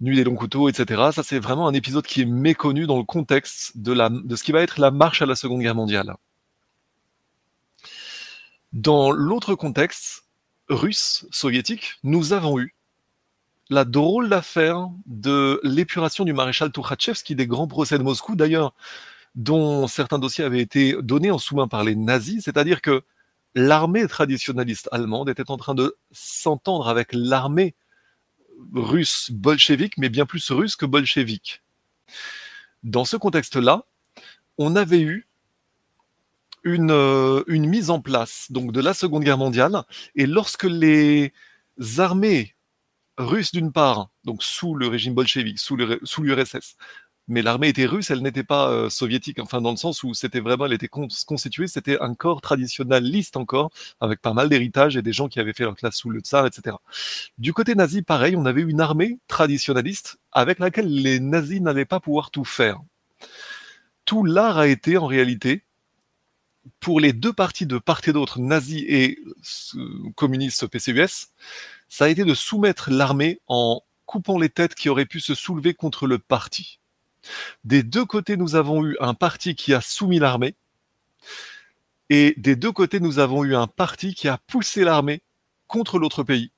Nuit 0.00 0.16
des 0.16 0.24
longs 0.24 0.34
couteaux, 0.34 0.68
etc. 0.68 1.10
Ça, 1.12 1.22
c'est 1.22 1.38
vraiment 1.38 1.68
un 1.68 1.74
épisode 1.74 2.06
qui 2.06 2.22
est 2.22 2.26
méconnu 2.26 2.86
dans 2.86 2.98
le 2.98 3.04
contexte 3.04 3.78
de, 3.78 3.94
ce 4.34 4.42
qui 4.42 4.52
va 4.52 4.62
être 4.62 4.80
la 4.80 4.90
marche 4.90 5.22
à 5.22 5.26
la 5.26 5.36
Seconde 5.36 5.60
Guerre 5.60 5.76
mondiale. 5.76 6.14
Dans 8.72 9.10
l'autre 9.10 9.54
contexte 9.54 10.24
russe, 10.70 11.26
soviétique, 11.30 11.98
nous 12.04 12.32
avons 12.32 12.58
eu 12.58 12.74
la 13.68 13.84
drôle 13.84 14.30
d'affaire 14.30 14.88
de 15.04 15.60
l'épuration 15.62 16.24
du 16.24 16.32
maréchal 16.32 16.72
Tukhachevski 16.72 17.34
des 17.34 17.46
grands 17.46 17.68
procès 17.68 17.98
de 17.98 18.02
Moscou, 18.02 18.34
d'ailleurs, 18.34 18.74
dont 19.34 19.86
certains 19.88 20.18
dossiers 20.18 20.44
avaient 20.44 20.60
été 20.60 20.96
donnés 21.02 21.30
en 21.30 21.38
sous-main 21.38 21.68
par 21.68 21.84
les 21.84 21.94
nazis, 21.94 22.44
c'est-à-dire 22.44 22.80
que 22.80 23.02
l'armée 23.54 24.06
traditionnaliste 24.06 24.88
allemande 24.90 25.28
était 25.28 25.50
en 25.50 25.58
train 25.58 25.74
de 25.74 25.96
s'entendre 26.10 26.88
avec 26.88 27.10
l'armée 27.12 27.74
russe 28.74 29.30
bolchevique, 29.30 29.98
mais 29.98 30.08
bien 30.08 30.24
plus 30.24 30.50
russe 30.50 30.76
que 30.76 30.86
bolchevique. 30.86 31.62
Dans 32.82 33.04
ce 33.04 33.18
contexte-là, 33.18 33.84
on 34.56 34.76
avait 34.76 35.00
eu 35.00 35.28
une, 36.64 36.90
euh, 36.90 37.42
une 37.46 37.66
mise 37.66 37.90
en 37.90 38.00
place 38.00 38.46
donc 38.50 38.72
de 38.72 38.80
la 38.80 38.94
Seconde 38.94 39.24
Guerre 39.24 39.38
mondiale, 39.38 39.82
et 40.14 40.26
lorsque 40.26 40.64
les 40.64 41.32
armées 41.98 42.54
russes 43.18 43.52
d'une 43.52 43.72
part, 43.72 44.10
donc 44.24 44.42
sous 44.42 44.74
le 44.74 44.88
régime 44.88 45.14
bolchevique, 45.14 45.58
sous 45.58 45.76
l'URSS, 45.76 46.76
mais 47.28 47.42
l'armée 47.42 47.68
était 47.68 47.86
russe, 47.86 48.10
elle 48.10 48.22
n'était 48.22 48.42
pas 48.44 48.70
euh, 48.70 48.90
soviétique, 48.90 49.38
enfin 49.38 49.60
dans 49.60 49.70
le 49.70 49.76
sens 49.76 50.02
où 50.02 50.12
c'était 50.12 50.40
vraiment, 50.40 50.66
elle 50.66 50.72
était 50.72 50.88
constituée, 50.88 51.68
c'était 51.68 52.00
un 52.00 52.14
corps 52.14 52.40
traditionnaliste 52.40 53.36
encore, 53.36 53.70
avec 54.00 54.20
pas 54.20 54.32
mal 54.32 54.48
d'héritage 54.48 54.96
et 54.96 55.02
des 55.02 55.12
gens 55.12 55.28
qui 55.28 55.38
avaient 55.38 55.52
fait 55.52 55.64
leur 55.64 55.76
classe 55.76 55.96
sous 55.96 56.10
le 56.10 56.20
tsar, 56.20 56.46
etc. 56.46 56.76
Du 57.38 57.52
côté 57.52 57.74
nazi, 57.74 58.02
pareil, 58.02 58.34
on 58.36 58.44
avait 58.44 58.62
une 58.62 58.80
armée 58.80 59.18
traditionnaliste 59.28 60.18
avec 60.32 60.58
laquelle 60.58 60.92
les 60.92 61.20
nazis 61.20 61.60
n'allaient 61.60 61.84
pas 61.84 62.00
pouvoir 62.00 62.30
tout 62.30 62.44
faire. 62.44 62.80
Tout 64.04 64.24
l'art 64.24 64.58
a 64.58 64.66
été 64.66 64.96
en 64.96 65.06
réalité, 65.06 65.64
pour 66.80 67.00
les 67.00 67.12
deux 67.12 67.32
parties 67.32 67.66
de 67.66 67.78
part 67.78 68.00
et 68.06 68.12
d'autre, 68.12 68.38
nazis 68.40 68.84
et 68.86 69.18
euh, 69.74 70.10
communistes 70.14 70.66
PCUS, 70.66 71.28
ça 71.88 72.04
a 72.06 72.08
été 72.08 72.24
de 72.24 72.34
soumettre 72.34 72.90
l'armée 72.90 73.40
en 73.48 73.82
coupant 74.06 74.38
les 74.38 74.48
têtes 74.48 74.74
qui 74.74 74.88
auraient 74.88 75.06
pu 75.06 75.20
se 75.20 75.34
soulever 75.34 75.74
contre 75.74 76.06
le 76.06 76.18
parti. 76.18 76.78
Des 77.64 77.82
deux 77.82 78.04
côtés, 78.04 78.36
nous 78.36 78.56
avons 78.56 78.84
eu 78.84 78.96
un 79.00 79.14
parti 79.14 79.54
qui 79.54 79.74
a 79.74 79.80
soumis 79.80 80.18
l'armée, 80.18 80.54
et 82.10 82.34
des 82.36 82.56
deux 82.56 82.72
côtés, 82.72 83.00
nous 83.00 83.18
avons 83.18 83.44
eu 83.44 83.54
un 83.54 83.66
parti 83.66 84.14
qui 84.14 84.28
a 84.28 84.38
poussé 84.38 84.84
l'armée 84.84 85.22
contre 85.66 85.98
l'autre 85.98 86.22
pays, 86.22 86.50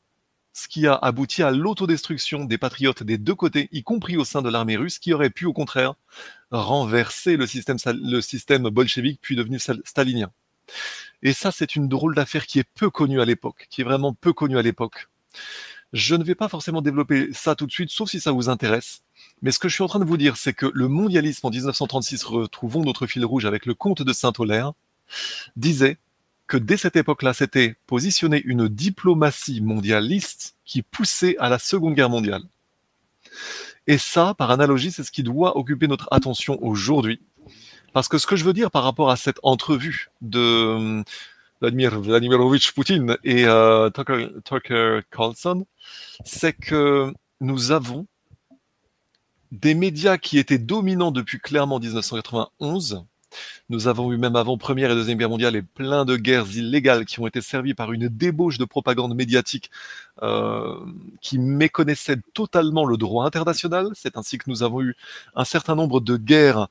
ce 0.52 0.66
qui 0.68 0.86
a 0.86 0.94
abouti 0.94 1.42
à 1.42 1.50
l'autodestruction 1.50 2.44
des 2.44 2.58
patriotes 2.58 3.02
des 3.02 3.18
deux 3.18 3.34
côtés, 3.34 3.68
y 3.70 3.82
compris 3.82 4.16
au 4.16 4.24
sein 4.24 4.42
de 4.42 4.48
l'armée 4.48 4.76
russe, 4.76 4.98
qui 4.98 5.12
aurait 5.12 5.30
pu 5.30 5.46
au 5.46 5.52
contraire 5.52 5.94
renverser 6.54 7.36
le 7.36 7.46
système, 7.46 7.76
le 7.86 8.20
système 8.20 8.68
bolchevique 8.68 9.18
puis 9.20 9.36
devenu 9.36 9.58
stalinien. 9.58 10.30
Et 11.22 11.32
ça, 11.32 11.50
c'est 11.50 11.76
une 11.76 11.88
drôle 11.88 12.14
d'affaire 12.14 12.46
qui 12.46 12.58
est 12.58 12.68
peu 12.74 12.90
connue 12.90 13.20
à 13.20 13.24
l'époque, 13.24 13.66
qui 13.70 13.80
est 13.80 13.84
vraiment 13.84 14.12
peu 14.12 14.32
connue 14.32 14.58
à 14.58 14.62
l'époque. 14.62 15.08
Je 15.92 16.14
ne 16.14 16.24
vais 16.24 16.34
pas 16.34 16.48
forcément 16.48 16.82
développer 16.82 17.32
ça 17.32 17.54
tout 17.54 17.66
de 17.66 17.72
suite, 17.72 17.90
sauf 17.90 18.10
si 18.10 18.20
ça 18.20 18.32
vous 18.32 18.48
intéresse. 18.48 19.02
Mais 19.42 19.52
ce 19.52 19.58
que 19.58 19.68
je 19.68 19.74
suis 19.74 19.84
en 19.84 19.88
train 19.88 20.00
de 20.00 20.04
vous 20.04 20.16
dire, 20.16 20.36
c'est 20.36 20.52
que 20.52 20.70
le 20.72 20.88
mondialisme 20.88 21.46
en 21.46 21.50
1936, 21.50 22.24
retrouvons 22.24 22.82
notre 22.82 23.06
fil 23.06 23.24
rouge 23.24 23.44
avec 23.44 23.66
le 23.66 23.74
comte 23.74 24.02
de 24.02 24.12
Saint-Olaire, 24.12 24.72
disait 25.56 25.98
que 26.46 26.56
dès 26.56 26.76
cette 26.76 26.96
époque-là, 26.96 27.32
c'était 27.32 27.76
positionner 27.86 28.42
une 28.44 28.68
diplomatie 28.68 29.60
mondialiste 29.60 30.56
qui 30.64 30.82
poussait 30.82 31.36
à 31.38 31.48
la 31.48 31.58
Seconde 31.58 31.94
Guerre 31.94 32.10
mondiale. 32.10 32.42
Et 33.86 33.98
ça, 33.98 34.34
par 34.34 34.50
analogie, 34.50 34.90
c'est 34.90 35.04
ce 35.04 35.12
qui 35.12 35.22
doit 35.22 35.56
occuper 35.56 35.88
notre 35.88 36.08
attention 36.10 36.58
aujourd'hui. 36.62 37.20
Parce 37.92 38.08
que 38.08 38.18
ce 38.18 38.26
que 38.26 38.36
je 38.36 38.44
veux 38.44 38.52
dire 38.52 38.70
par 38.70 38.82
rapport 38.82 39.10
à 39.10 39.16
cette 39.16 39.38
entrevue 39.42 40.10
de 40.20 41.04
Vladimir 41.60 42.00
Vladimirovich 42.00 42.72
Poutine 42.72 43.16
et 43.24 43.46
euh, 43.46 43.90
Tucker, 43.90 44.28
Tucker 44.44 45.00
Carlson, 45.10 45.66
c'est 46.24 46.52
que 46.52 47.12
nous 47.40 47.70
avons 47.70 48.06
des 49.52 49.74
médias 49.74 50.18
qui 50.18 50.38
étaient 50.38 50.58
dominants 50.58 51.12
depuis 51.12 51.38
clairement 51.38 51.78
1991. 51.78 53.04
Nous 53.68 53.88
avons 53.88 54.12
eu 54.12 54.16
même 54.16 54.36
avant 54.36 54.56
Première 54.58 54.90
et 54.90 54.94
Deuxième 54.94 55.18
Guerre 55.18 55.30
mondiale 55.30 55.56
et 55.56 55.62
plein 55.62 56.04
de 56.04 56.16
guerres 56.16 56.56
illégales 56.56 57.04
qui 57.04 57.20
ont 57.20 57.26
été 57.26 57.40
servies 57.40 57.74
par 57.74 57.92
une 57.92 58.08
débauche 58.08 58.58
de 58.58 58.64
propagande 58.64 59.14
médiatique 59.14 59.70
euh, 60.22 60.76
qui 61.20 61.38
méconnaissait 61.38 62.18
totalement 62.34 62.84
le 62.84 62.96
droit 62.96 63.26
international. 63.26 63.90
C'est 63.94 64.16
ainsi 64.16 64.38
que 64.38 64.48
nous 64.48 64.62
avons 64.62 64.82
eu 64.82 64.96
un 65.34 65.44
certain 65.44 65.74
nombre 65.74 66.00
de 66.00 66.16
guerres, 66.16 66.68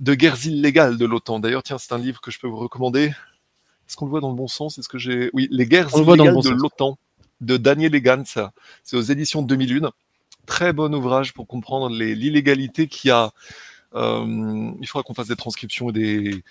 de 0.00 0.14
guerres 0.14 0.46
illégales 0.46 0.98
de 0.98 1.06
l'OTAN. 1.06 1.40
D'ailleurs, 1.40 1.62
tiens, 1.62 1.78
c'est 1.78 1.92
un 1.92 1.98
livre 1.98 2.20
que 2.20 2.30
je 2.30 2.38
peux 2.38 2.48
vous 2.48 2.58
recommander. 2.58 3.06
Est-ce 3.86 3.96
qu'on 3.96 4.06
le 4.06 4.10
voit 4.10 4.20
dans 4.20 4.30
le 4.30 4.36
bon 4.36 4.48
sens? 4.48 4.78
Est-ce 4.78 4.88
que 4.88 4.98
j'ai 4.98 5.30
Oui, 5.32 5.48
les 5.50 5.66
guerres 5.66 5.90
illégales 5.96 6.40
de 6.42 6.50
l'OTAN 6.50 6.98
de 7.40 7.56
Daniel 7.56 7.94
Egan. 7.94 8.22
C'est 8.82 8.96
aux 8.96 9.02
éditions 9.02 9.42
2001 9.42 9.90
très 10.44 10.72
bon 10.72 10.94
ouvrage 10.94 11.32
pour 11.32 11.46
comprendre 11.46 11.88
l'illégalité 11.90 12.86
qu'il 12.86 13.08
y 13.08 13.12
a. 13.12 13.32
Euh, 13.94 14.72
il 14.80 14.86
faudra 14.86 15.02
qu'on 15.02 15.14
fasse 15.14 15.28
des 15.28 15.36
transcriptions 15.36 15.90
et 15.90 15.92
des. 15.92 16.42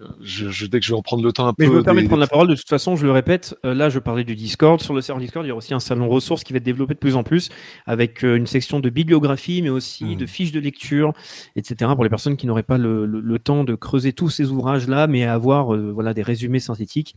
Euh, 0.00 0.06
je, 0.20 0.66
dès 0.66 0.80
que 0.80 0.84
je 0.84 0.92
vais 0.92 0.98
en 0.98 1.02
prendre 1.02 1.22
le 1.22 1.32
temps 1.32 1.46
un 1.46 1.54
Mais 1.58 1.66
peu. 1.66 1.72
je 1.72 1.78
me 1.78 1.82
permets 1.82 2.02
de 2.02 2.08
prendre 2.08 2.20
la 2.20 2.26
parole. 2.26 2.48
De 2.48 2.54
toute 2.54 2.68
façon, 2.68 2.96
je 2.96 3.04
le 3.06 3.12
répète. 3.12 3.54
Euh, 3.64 3.74
là, 3.74 3.88
je 3.88 3.98
parlais 3.98 4.24
du 4.24 4.34
Discord. 4.34 4.80
Sur 4.80 4.94
le 4.94 5.00
serveur 5.00 5.20
Discord, 5.20 5.44
il 5.44 5.48
y 5.48 5.52
a 5.52 5.54
aussi 5.54 5.74
un 5.74 5.80
salon 5.80 6.08
ressources 6.08 6.44
qui 6.44 6.52
va 6.52 6.58
être 6.58 6.64
développé 6.64 6.94
de 6.94 6.98
plus 6.98 7.16
en 7.16 7.22
plus 7.22 7.50
avec 7.86 8.22
une 8.22 8.46
section 8.46 8.80
de 8.80 8.90
bibliographie, 8.90 9.62
mais 9.62 9.68
aussi 9.68 10.04
mmh. 10.04 10.16
de 10.16 10.26
fiches 10.26 10.52
de 10.52 10.60
lecture, 10.60 11.12
etc. 11.54 11.92
Pour 11.94 12.04
les 12.04 12.10
personnes 12.10 12.36
qui 12.36 12.46
n'auraient 12.46 12.62
pas 12.62 12.78
le, 12.78 13.38
temps 13.38 13.64
de 13.64 13.74
creuser 13.74 14.12
tous 14.12 14.30
ces 14.30 14.50
ouvrages-là, 14.50 15.06
mais 15.06 15.24
à 15.24 15.34
avoir 15.34 15.76
voilà 15.76 16.14
des 16.14 16.22
résumés 16.22 16.58
synthétiques 16.58 17.14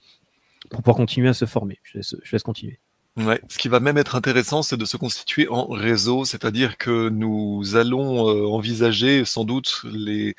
pour 0.69 0.81
pouvoir 0.81 0.97
continuer 0.97 1.29
à 1.29 1.33
se 1.33 1.45
former. 1.45 1.79
Je 1.83 1.97
laisse, 1.97 2.15
je 2.21 2.31
laisse 2.33 2.43
continuer. 2.43 2.79
Ce 3.17 3.57
qui 3.57 3.67
va 3.67 3.79
même 3.81 3.97
être 3.97 4.15
intéressant, 4.15 4.63
c'est 4.63 4.77
de 4.77 4.85
se 4.85 4.95
constituer 4.95 5.47
en 5.49 5.67
réseau, 5.67 6.23
c'est-à-dire 6.23 6.77
que 6.77 7.09
nous 7.09 7.75
allons 7.75 8.29
euh, 8.29 8.47
envisager 8.47 9.25
sans 9.25 9.43
doute 9.43 9.81
les, 9.83 10.35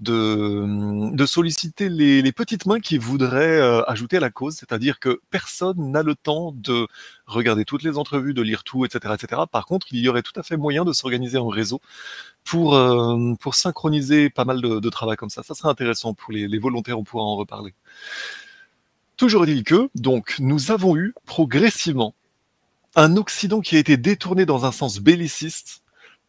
de, 0.00 1.24
solliciter 1.26 1.88
les, 1.88 2.32
petites 2.32 2.66
mains 2.66 2.80
qui 2.80 2.98
voudraient 2.98 3.60
euh, 3.60 3.82
ajouter 3.88 4.16
à 4.16 4.20
la 4.20 4.30
cause, 4.30 4.56
c'est-à-dire 4.56 4.98
que 4.98 5.20
personne 5.30 5.92
n'a 5.92 6.02
le 6.02 6.16
temps 6.16 6.52
de 6.52 6.88
regarder 7.26 7.64
toutes 7.64 7.84
les 7.84 7.98
entrevues, 7.98 8.34
de 8.34 8.42
lire 8.42 8.64
tout, 8.64 8.84
etc., 8.84 9.14
etc. 9.14 9.42
Par 9.50 9.66
contre, 9.66 9.86
il 9.92 10.00
y 10.00 10.08
aurait 10.08 10.22
tout 10.22 10.38
à 10.38 10.42
fait 10.42 10.56
moyen 10.56 10.84
de 10.84 10.92
s'organiser 10.92 11.38
en 11.38 11.48
réseau 11.48 11.80
pour, 12.42 12.74
euh, 12.74 13.34
synchroniser 13.52 14.30
pas 14.30 14.44
mal 14.44 14.60
de, 14.60 14.90
travail 14.90 15.16
comme 15.16 15.30
ça. 15.30 15.42
Ça 15.44 15.54
serait 15.54 15.68
intéressant 15.68 16.14
pour 16.14 16.32
les 16.32 16.58
volontaires, 16.58 16.98
on 16.98 17.04
pourra 17.04 17.22
en 17.24 17.36
reparler. 17.36 17.74
Toujours 19.24 19.46
est-il 19.46 19.64
que, 19.64 19.88
donc, 19.94 20.36
nous 20.38 20.70
avons 20.70 20.98
eu 20.98 21.14
progressivement 21.24 22.14
un 22.94 23.16
Occident 23.16 23.62
qui 23.62 23.76
a 23.76 23.78
été 23.78 23.96
détourné 23.96 24.44
dans 24.44 24.66
un 24.66 24.70
sens 24.70 24.98
belliciste 24.98 25.82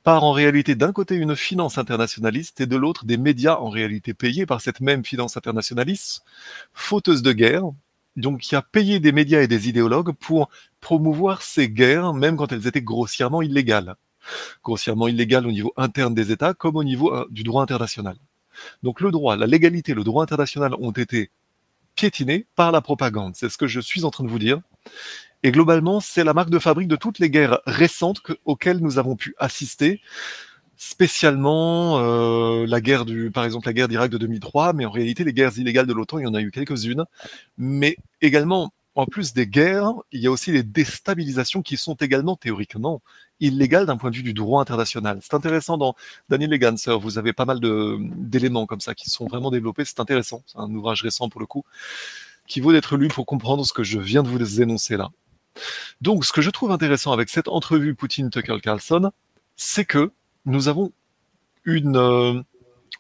par 0.04 0.24
en 0.24 0.32
réalité 0.32 0.76
d'un 0.76 0.94
côté 0.94 1.16
une 1.16 1.36
finance 1.36 1.78
internationaliste 1.78 2.62
et 2.62 2.68
de 2.68 2.78
l'autre 2.78 3.04
des 3.04 3.18
médias 3.18 3.58
en 3.58 3.68
réalité 3.68 4.14
payés 4.14 4.46
par 4.46 4.62
cette 4.62 4.80
même 4.80 5.04
finance 5.04 5.36
internationaliste, 5.36 6.24
fauteuse 6.72 7.22
de 7.22 7.34
guerre, 7.34 7.64
donc 8.16 8.40
qui 8.40 8.56
a 8.56 8.62
payé 8.62 9.02
des 9.02 9.12
médias 9.12 9.42
et 9.42 9.48
des 9.50 9.68
idéologues 9.68 10.14
pour 10.14 10.48
promouvoir 10.80 11.42
ces 11.42 11.68
guerres, 11.68 12.14
même 12.14 12.38
quand 12.38 12.54
elles 12.54 12.66
étaient 12.66 12.82
grossièrement 12.82 13.42
illégales. 13.42 13.98
Grossièrement 14.64 15.10
illégales 15.10 15.46
au 15.46 15.52
niveau 15.52 15.74
interne 15.76 16.14
des 16.14 16.32
États 16.32 16.54
comme 16.54 16.78
au 16.78 16.84
niveau 16.86 17.14
euh, 17.14 17.28
du 17.30 17.44
droit 17.44 17.62
international. 17.62 18.16
Donc 18.84 19.02
le 19.02 19.12
droit, 19.12 19.36
la 19.36 19.48
légalité, 19.48 19.94
le 19.94 20.06
droit 20.06 20.24
international 20.24 20.74
ont 20.80 20.92
été 20.92 21.30
piétinés 21.96 22.46
par 22.56 22.72
la 22.72 22.82
propagande. 22.82 23.36
C'est 23.36 23.50
ce 23.50 23.58
que 23.58 23.68
je 23.68 23.80
suis 23.80 24.04
en 24.04 24.12
train 24.12 24.24
de 24.24 24.30
vous 24.30 24.40
dire. 24.40 24.60
Et 25.44 25.52
globalement, 25.52 26.00
c'est 26.00 26.24
la 26.24 26.34
marque 26.34 26.50
de 26.50 26.60
fabrique 26.60 26.88
de 26.88 26.96
toutes 26.96 27.20
les 27.20 27.30
guerres 27.30 27.60
récentes 27.66 28.22
que, 28.22 28.34
auxquelles 28.46 28.80
nous 28.80 28.98
avons 28.98 29.16
pu 29.16 29.36
assister, 29.38 30.02
spécialement 30.76 32.00
euh, 32.00 32.66
la 32.68 32.82
guerre 32.82 33.06
du, 33.06 33.32
par 33.32 33.46
exemple 33.46 33.68
la 33.68 33.74
guerre 33.74 33.88
d'Irak 33.88 34.12
de 34.12 34.18
2003, 34.18 34.74
mais 34.74 34.86
en 34.86 34.92
réalité 34.92 35.24
les 35.24 35.34
guerres 35.34 35.58
illégales 35.58 35.88
de 35.88 35.94
l'OTAN, 35.94 36.20
il 36.20 36.24
y 36.24 36.28
en 36.28 36.34
a 36.34 36.42
eu 36.42 36.52
quelques-unes, 36.52 37.06
mais 37.58 37.98
également 38.22 38.74
en 38.96 39.06
plus 39.06 39.34
des 39.34 39.46
guerres, 39.46 39.94
il 40.12 40.22
y 40.22 40.28
a 40.28 40.32
aussi 40.32 40.52
les 40.52 40.64
déstabilisations 40.64 41.62
qui 41.62 41.76
sont 41.76 41.96
également 41.96 42.38
théoriquement 42.38 43.02
illégales 43.42 43.86
d'un 43.86 43.98
point 43.98 44.10
de 44.10 44.16
vue 44.16 44.24
du 44.24 44.34
droit 44.34 44.62
international. 44.62 45.20
C'est 45.22 45.34
intéressant 45.34 45.78
dans 45.78 45.96
Daniel 46.30 46.50
Leganser, 46.52 46.98
vous 46.98 47.18
avez 47.18 47.34
pas 47.34 47.46
mal 47.46 47.60
d'éléments 47.60 48.66
comme 48.66 48.80
ça 48.80 48.96
qui 48.96 49.10
sont 49.10 49.28
vraiment 49.28 49.52
développés, 49.52 49.84
c'est 49.84 50.00
intéressant, 50.00 50.44
c'est 50.48 50.60
un 50.60 50.74
ouvrage 50.74 51.02
récent 51.02 51.28
pour 51.28 51.42
le 51.42 51.46
coup, 51.46 51.66
qui 52.48 52.62
vaut 52.62 52.72
d'être 52.72 52.96
lu 52.96 53.10
pour 53.10 53.26
comprendre 53.26 53.66
ce 53.66 53.74
que 53.74 53.84
je 53.84 54.00
viens 54.00 54.24
de 54.24 54.30
vous 54.30 54.62
énoncer 54.62 54.96
là. 54.96 55.10
Donc, 56.02 56.26
ce 56.26 56.32
que 56.32 56.42
je 56.42 56.50
trouve 56.50 56.72
intéressant 56.72 57.12
avec 57.12 57.30
cette 57.30 57.48
entrevue 57.48 57.96
Poutine-Tucker 57.96 58.60
Carlson, 58.62 59.12
c'est 59.56 59.86
que 59.86 60.12
nous 60.46 60.68
avons 60.68 60.92
une 61.66 61.98
euh, 61.98 62.42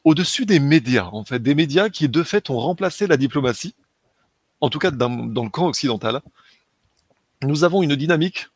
au-dessus 0.04 0.46
des 0.46 0.60
médias, 0.60 1.10
en 1.12 1.24
fait, 1.24 1.40
des 1.40 1.56
médias 1.56 1.90
qui 1.90 2.10
de 2.10 2.24
fait 2.24 2.50
ont 2.50 2.60
remplacé 2.60 3.08
la 3.08 3.18
diplomatie, 3.18 3.76
en 4.62 4.70
tout 4.70 4.80
cas 4.80 4.92
dans, 4.92 5.10
le 5.10 5.50
camp 5.50 5.68
occidental. 5.68 6.22
Nous 7.44 7.64
avons 7.64 7.84
une 7.84 7.96
dynamique 7.96 8.48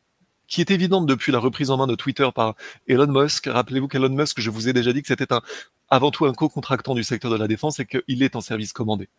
qui 0.47 0.61
est 0.61 0.71
évidente 0.71 1.05
depuis 1.05 1.31
la 1.31 1.39
reprise 1.39 1.69
en 1.69 1.77
main 1.77 1.85
de 1.85 1.95
Twitter 1.95 2.27
par 2.33 2.55
Elon 2.87 3.07
Musk. 3.07 3.45
Rappelez-vous 3.45 3.87
qu'Elon 3.87 4.09
Musk, 4.09 4.39
je 4.39 4.49
vous 4.49 4.67
ai 4.67 4.73
déjà 4.73 4.93
dit 4.93 5.01
que 5.01 5.07
c'était 5.07 5.31
un, 5.31 5.41
avant 5.89 6.09
tout 6.09 6.25
un 6.25 6.33
co-contractant 6.33 6.95
du 6.95 7.03
secteur 7.03 7.29
de 7.29 7.37
la 7.37 7.47
défense 7.47 7.79
et 7.79 7.85
qu'il 7.85 8.23
est 8.23 8.35
en 8.35 8.41
service 8.41 8.73
commandé. 8.73 9.09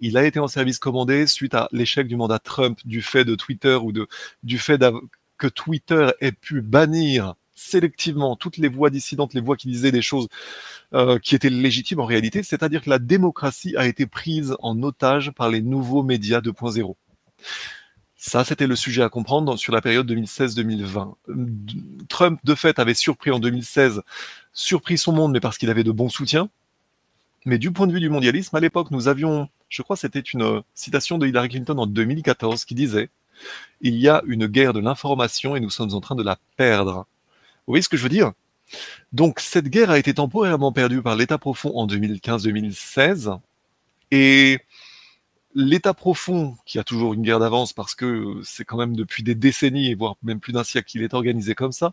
Il 0.00 0.16
a 0.16 0.24
été 0.24 0.40
en 0.40 0.48
service 0.48 0.80
commandé 0.80 1.26
suite 1.26 1.54
à 1.54 1.68
l'échec 1.70 2.08
du 2.08 2.16
mandat 2.16 2.40
Trump, 2.40 2.80
du 2.84 3.02
fait 3.02 3.24
de 3.24 3.36
Twitter 3.36 3.76
ou 3.76 3.92
du 4.42 4.58
fait 4.58 4.82
que 5.38 5.46
Twitter 5.46 6.10
ait 6.20 6.32
pu 6.32 6.60
bannir 6.60 7.34
sélectivement 7.60 8.36
toutes 8.36 8.56
les 8.56 8.68
voix 8.68 8.90
dissidentes, 8.90 9.34
les 9.34 9.40
voix 9.40 9.56
qui 9.56 9.68
disaient 9.68 9.92
des 9.92 10.02
choses 10.02 10.28
euh, 10.94 11.18
qui 11.18 11.34
étaient 11.34 11.50
légitimes 11.50 12.00
en 12.00 12.06
réalité, 12.06 12.42
c'est-à-dire 12.42 12.82
que 12.82 12.90
la 12.90 12.98
démocratie 12.98 13.76
a 13.76 13.86
été 13.86 14.06
prise 14.06 14.56
en 14.60 14.82
otage 14.82 15.30
par 15.32 15.50
les 15.50 15.60
nouveaux 15.60 16.02
médias 16.02 16.40
2.0. 16.40 16.94
Ça, 18.16 18.44
c'était 18.44 18.66
le 18.66 18.76
sujet 18.76 19.02
à 19.02 19.08
comprendre 19.08 19.56
sur 19.56 19.72
la 19.72 19.80
période 19.80 20.10
2016-2020. 20.10 21.14
Trump, 22.08 22.40
de 22.44 22.54
fait, 22.54 22.78
avait 22.78 22.94
surpris 22.94 23.30
en 23.30 23.38
2016, 23.38 24.02
surpris 24.52 24.98
son 24.98 25.12
monde, 25.12 25.32
mais 25.32 25.40
parce 25.40 25.56
qu'il 25.56 25.70
avait 25.70 25.84
de 25.84 25.92
bons 25.92 26.10
soutiens. 26.10 26.50
Mais 27.46 27.56
du 27.56 27.72
point 27.72 27.86
de 27.86 27.92
vue 27.92 28.00
du 28.00 28.10
mondialisme, 28.10 28.54
à 28.54 28.60
l'époque, 28.60 28.90
nous 28.90 29.08
avions, 29.08 29.48
je 29.70 29.80
crois, 29.80 29.96
c'était 29.96 30.20
une 30.20 30.62
citation 30.74 31.16
de 31.16 31.26
Hillary 31.26 31.48
Clinton 31.48 31.78
en 31.78 31.86
2014 31.86 32.66
qui 32.66 32.74
disait 32.74 33.08
Il 33.80 33.96
y 33.96 34.08
a 34.08 34.22
une 34.26 34.46
guerre 34.46 34.74
de 34.74 34.80
l'information 34.80 35.56
et 35.56 35.60
nous 35.60 35.70
sommes 35.70 35.94
en 35.94 36.00
train 36.00 36.14
de 36.14 36.22
la 36.22 36.38
perdre. 36.56 37.06
Vous 37.70 37.74
voyez 37.74 37.82
ce 37.82 37.88
que 37.88 37.96
je 37.96 38.02
veux 38.02 38.08
dire? 38.08 38.32
Donc, 39.12 39.38
cette 39.38 39.68
guerre 39.68 39.90
a 39.90 39.98
été 40.00 40.12
temporairement 40.12 40.72
perdue 40.72 41.02
par 41.02 41.14
l'État 41.14 41.38
profond 41.38 41.70
en 41.76 41.86
2015-2016. 41.86 43.38
Et 44.10 44.58
L'État 45.54 45.94
profond, 45.94 46.56
qui 46.66 46.80
a 46.80 46.84
toujours 46.84 47.14
une 47.14 47.22
guerre 47.22 47.38
d'avance 47.38 47.72
parce 47.72 47.94
que 47.94 48.40
c'est 48.42 48.64
quand 48.64 48.76
même 48.76 48.96
depuis 48.96 49.22
des 49.22 49.36
décennies, 49.36 49.94
voire 49.94 50.16
même 50.24 50.40
plus 50.40 50.52
d'un 50.52 50.64
siècle 50.64 50.88
qu'il 50.88 51.02
est 51.02 51.14
organisé 51.14 51.54
comme 51.54 51.70
ça, 51.70 51.92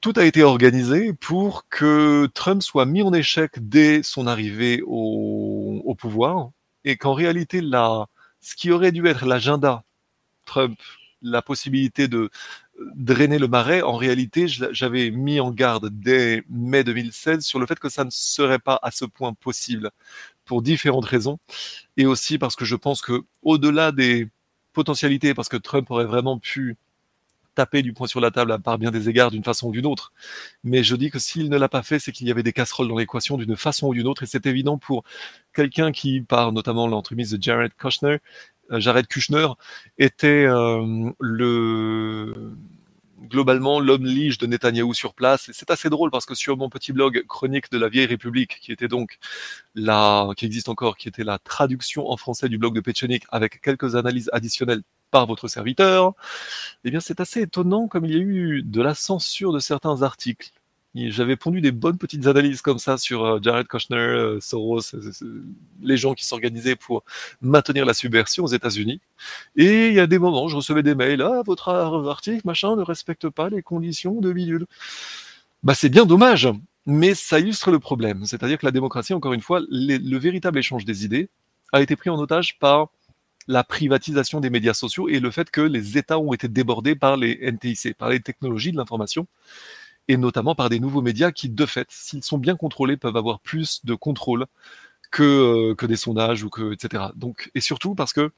tout 0.00 0.12
a 0.14 0.24
été 0.24 0.44
organisé 0.44 1.12
pour 1.12 1.68
que 1.68 2.28
Trump 2.32 2.62
soit 2.62 2.86
mis 2.86 3.02
en 3.02 3.12
échec 3.12 3.52
dès 3.56 4.04
son 4.04 4.28
arrivée 4.28 4.80
au, 4.86 5.82
au 5.84 5.94
pouvoir 5.96 6.50
et 6.84 6.96
qu'en 6.96 7.14
réalité, 7.14 7.60
la, 7.60 8.06
ce 8.40 8.54
qui 8.54 8.70
aurait 8.70 8.92
dû 8.92 9.08
être 9.08 9.26
l'agenda 9.26 9.82
Trump, 10.46 10.78
la 11.22 11.42
possibilité 11.42 12.08
de 12.08 12.30
drainer 12.94 13.38
le 13.38 13.48
marais, 13.48 13.82
en 13.82 13.96
réalité, 13.96 14.46
j'avais 14.48 15.10
mis 15.10 15.40
en 15.40 15.50
garde 15.50 15.90
dès 15.90 16.44
mai 16.48 16.84
2016 16.84 17.44
sur 17.44 17.58
le 17.58 17.66
fait 17.66 17.78
que 17.78 17.88
ça 17.88 18.04
ne 18.04 18.10
serait 18.10 18.58
pas 18.58 18.78
à 18.82 18.90
ce 18.90 19.04
point 19.04 19.34
possible 19.34 19.90
pour 20.44 20.62
différentes 20.62 21.04
raisons, 21.04 21.38
et 21.96 22.06
aussi 22.06 22.38
parce 22.38 22.56
que 22.56 22.64
je 22.64 22.76
pense 22.76 23.02
que 23.02 23.22
au-delà 23.42 23.92
des 23.92 24.28
potentialités, 24.72 25.34
parce 25.34 25.48
que 25.48 25.56
Trump 25.56 25.90
aurait 25.90 26.04
vraiment 26.04 26.38
pu 26.38 26.76
taper 27.54 27.82
du 27.82 27.92
poing 27.92 28.06
sur 28.06 28.20
la 28.20 28.30
table 28.30 28.52
à 28.52 28.58
par 28.58 28.78
bien 28.78 28.90
des 28.90 29.08
égards 29.08 29.30
d'une 29.30 29.44
façon 29.44 29.68
ou 29.68 29.72
d'une 29.72 29.86
autre. 29.86 30.12
Mais 30.64 30.82
je 30.82 30.96
dis 30.96 31.10
que 31.10 31.18
s'il 31.18 31.50
ne 31.50 31.58
l'a 31.58 31.68
pas 31.68 31.82
fait, 31.82 31.98
c'est 31.98 32.12
qu'il 32.12 32.26
y 32.28 32.30
avait 32.30 32.42
des 32.42 32.52
casseroles 32.52 32.88
dans 32.88 32.96
l'équation 32.96 33.36
d'une 33.36 33.56
façon 33.56 33.88
ou 33.88 33.94
d'une 33.94 34.06
autre, 34.06 34.22
et 34.22 34.26
c'est 34.26 34.46
évident 34.46 34.78
pour 34.78 35.04
quelqu'un 35.52 35.92
qui, 35.92 36.20
par 36.20 36.52
notamment 36.52 36.86
l'entremise 36.86 37.32
de 37.32 37.42
Jared 37.42 37.72
Kushner, 37.74 38.18
Jared 38.78 39.06
Kushner, 39.06 39.48
était 39.98 40.44
euh, 40.46 41.10
le 41.18 42.52
globalement 43.28 43.80
l'homme 43.80 44.04
lige 44.06 44.38
de 44.38 44.46
Netanyahou 44.46 44.94
sur 44.94 45.14
place. 45.14 45.50
C'est 45.52 45.70
assez 45.70 45.88
drôle 45.90 46.10
parce 46.10 46.26
que 46.26 46.34
sur 46.34 46.56
mon 46.56 46.68
petit 46.68 46.92
blog 46.92 47.24
Chronique 47.28 47.70
de 47.70 47.78
la 47.78 47.88
vieille 47.88 48.06
République, 48.06 48.58
qui 48.60 48.72
était 48.72 48.88
donc 48.88 49.18
la, 49.74 50.28
qui 50.36 50.46
existe 50.46 50.68
encore, 50.68 50.96
qui 50.96 51.08
était 51.08 51.24
la 51.24 51.38
traduction 51.38 52.10
en 52.10 52.16
français 52.16 52.48
du 52.48 52.58
blog 52.58 52.74
de 52.74 52.80
Pechenik 52.80 53.24
avec 53.30 53.60
quelques 53.60 53.94
analyses 53.96 54.30
additionnelles 54.32 54.82
par 55.10 55.26
votre 55.26 55.48
serviteur, 55.48 56.14
eh 56.84 56.90
bien 56.90 57.00
c'est 57.00 57.20
assez 57.20 57.42
étonnant 57.42 57.88
comme 57.88 58.04
il 58.04 58.12
y 58.12 58.14
a 58.14 58.18
eu 58.18 58.62
de 58.62 58.82
la 58.82 58.94
censure 58.94 59.52
de 59.52 59.58
certains 59.58 60.02
articles. 60.02 60.50
J'avais 60.94 61.36
pondu 61.36 61.60
des 61.60 61.70
bonnes 61.70 61.98
petites 61.98 62.26
analyses 62.26 62.62
comme 62.62 62.80
ça 62.80 62.98
sur 62.98 63.24
euh, 63.24 63.38
Jared 63.40 63.68
Kushner, 63.68 63.96
euh, 63.96 64.40
Soros, 64.40 64.80
euh, 64.94 65.44
les 65.82 65.96
gens 65.96 66.14
qui 66.14 66.24
s'organisaient 66.26 66.74
pour 66.74 67.04
maintenir 67.40 67.84
la 67.86 67.94
subversion 67.94 68.44
aux 68.44 68.48
États-Unis. 68.48 69.00
Et 69.54 69.88
il 69.88 69.94
y 69.94 70.00
a 70.00 70.08
des 70.08 70.18
moments, 70.18 70.48
je 70.48 70.56
recevais 70.56 70.82
des 70.82 70.96
mails, 70.96 71.22
ah, 71.22 71.42
votre 71.46 71.68
article, 71.68 72.40
machin, 72.44 72.74
ne 72.74 72.82
respecte 72.82 73.28
pas 73.28 73.48
les 73.50 73.62
conditions 73.62 74.20
de 74.20 74.32
bidule. 74.32 74.66
Bah, 75.62 75.74
c'est 75.74 75.90
bien 75.90 76.06
dommage, 76.06 76.48
mais 76.86 77.14
ça 77.14 77.38
illustre 77.38 77.70
le 77.70 77.78
problème. 77.78 78.24
C'est-à-dire 78.26 78.58
que 78.58 78.66
la 78.66 78.72
démocratie, 78.72 79.14
encore 79.14 79.32
une 79.32 79.42
fois, 79.42 79.60
le 79.68 80.18
véritable 80.18 80.58
échange 80.58 80.84
des 80.84 81.04
idées 81.04 81.28
a 81.72 81.82
été 81.82 81.94
pris 81.94 82.10
en 82.10 82.18
otage 82.18 82.58
par 82.58 82.88
la 83.46 83.62
privatisation 83.62 84.40
des 84.40 84.50
médias 84.50 84.74
sociaux 84.74 85.08
et 85.08 85.20
le 85.20 85.30
fait 85.30 85.50
que 85.50 85.60
les 85.60 85.98
États 85.98 86.18
ont 86.18 86.32
été 86.32 86.48
débordés 86.48 86.96
par 86.96 87.16
les 87.16 87.38
NTIC, 87.50 87.94
par 87.96 88.08
les 88.08 88.20
technologies 88.20 88.72
de 88.72 88.76
l'information 88.76 89.26
et 90.10 90.16
notamment 90.16 90.56
par 90.56 90.68
des 90.68 90.80
nouveaux 90.80 91.02
médias 91.02 91.30
qui, 91.30 91.48
de 91.48 91.66
fait, 91.66 91.86
s'ils 91.88 92.24
sont 92.24 92.38
bien 92.38 92.56
contrôlés, 92.56 92.96
peuvent 92.96 93.16
avoir 93.16 93.38
plus 93.38 93.84
de 93.84 93.94
contrôle 93.94 94.46
que, 95.12 95.22
euh, 95.22 95.74
que 95.76 95.86
des 95.86 95.94
sondages 95.94 96.42
ou 96.42 96.50
que 96.50 96.72
etc. 96.72 97.04
Donc 97.14 97.48
et 97.54 97.60
surtout 97.60 97.94
parce 97.94 98.12
que 98.12 98.32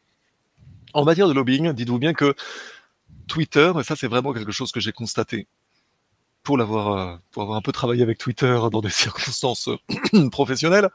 en 0.92 1.04
matière 1.04 1.28
de 1.28 1.32
lobbying, 1.32 1.72
dites-vous 1.72 1.98
bien 1.98 2.12
que 2.12 2.34
Twitter, 3.26 3.72
et 3.80 3.84
ça 3.84 3.96
c'est 3.96 4.06
vraiment 4.06 4.34
quelque 4.34 4.52
chose 4.52 4.70
que 4.70 4.80
j'ai 4.80 4.92
constaté 4.92 5.46
pour 6.42 6.58
l'avoir 6.58 6.92
euh, 6.92 7.16
pour 7.30 7.42
avoir 7.42 7.56
un 7.56 7.62
peu 7.62 7.72
travaillé 7.72 8.02
avec 8.02 8.18
Twitter 8.18 8.54
dans 8.70 8.82
des 8.82 8.90
circonstances 9.04 9.68
euh, 9.68 10.28
professionnelles. 10.30 10.90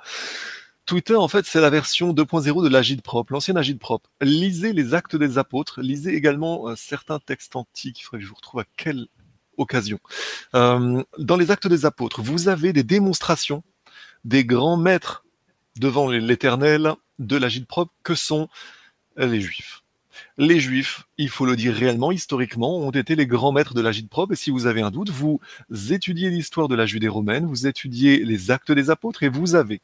Twitter, 0.86 1.16
en 1.16 1.28
fait, 1.28 1.46
c'est 1.46 1.60
la 1.60 1.72
version 1.72 2.14
2.0 2.14 2.64
de 2.64 2.70
l'agide 2.70 3.02
propre, 3.02 3.34
l'ancienne 3.34 3.58
agide 3.58 3.80
propre. 3.80 4.10
Lisez 4.22 4.74
les 4.74 4.94
actes 4.94 5.16
des 5.16 5.38
apôtres, 5.38 5.82
lisez 5.82 6.16
également 6.16 6.74
certains 6.78 7.20
textes 7.20 7.58
antiques. 7.58 8.00
Il 8.00 8.04
faudrait 8.04 8.20
que 8.20 8.24
je 8.24 8.30
vous 8.30 8.36
retrouve 8.36 8.62
à 8.62 8.66
quel 8.78 9.08
Euh, 10.56 11.04
dans 11.18 11.38
les 11.38 11.52
actes 11.52 11.68
des 11.68 11.86
apôtres, 11.86 12.22
vous 12.22 12.48
avez 12.48 12.74
des 12.74 12.84
démonstrations 12.84 13.64
des 14.26 14.46
grands 14.46 14.78
maîtres 14.78 15.26
devant 15.78 16.10
l'éternel 16.10 16.94
de 17.20 17.38
l'agile 17.38 17.66
propre 17.66 17.94
que 18.04 18.16
sont 18.16 18.50
les 19.18 19.42
juifs. 19.42 19.84
Les 20.38 20.60
Juifs, 20.60 21.08
il 21.18 21.30
faut 21.30 21.46
le 21.46 21.56
dire 21.56 21.74
réellement, 21.74 22.12
historiquement, 22.12 22.78
ont 22.78 22.92
été 22.92 23.16
les 23.16 23.26
grands 23.26 23.52
maîtres 23.52 23.74
de 23.74 23.82
l'agite 23.82 24.10
propre. 24.10 24.34
Et 24.34 24.36
si 24.36 24.52
vous 24.52 24.68
avez 24.68 24.82
un 24.82 24.92
doute, 24.92 25.10
vous 25.10 25.40
étudiez 25.90 26.30
l'histoire 26.30 26.68
de 26.68 26.76
la 26.76 26.86
Judée 26.86 27.08
romaine, 27.08 27.46
vous 27.46 27.66
étudiez 27.68 28.24
les 28.24 28.52
actes 28.52 28.72
des 28.72 28.90
apôtres 28.90 29.24
et 29.24 29.30
vous 29.30 29.56
avez, 29.56 29.82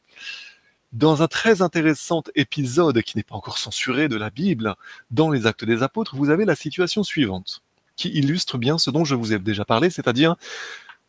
dans 0.92 1.22
un 1.22 1.28
très 1.28 1.60
intéressant 1.60 2.22
épisode 2.36 3.02
qui 3.02 3.16
n'est 3.16 3.24
pas 3.24 3.34
encore 3.34 3.58
censuré 3.58 4.08
de 4.08 4.16
la 4.16 4.30
Bible, 4.30 4.76
dans 5.10 5.30
les 5.30 5.46
actes 5.46 5.64
des 5.64 5.82
apôtres, 5.82 6.14
vous 6.14 6.30
avez 6.30 6.44
la 6.44 6.54
situation 6.54 7.02
suivante, 7.02 7.62
qui 7.96 8.08
illustre 8.10 8.58
bien 8.58 8.78
ce 8.78 8.90
dont 8.90 9.04
je 9.04 9.14
vous 9.14 9.32
ai 9.32 9.38
déjà 9.38 9.64
parlé, 9.64 9.90
c'est-à-dire 9.90 10.36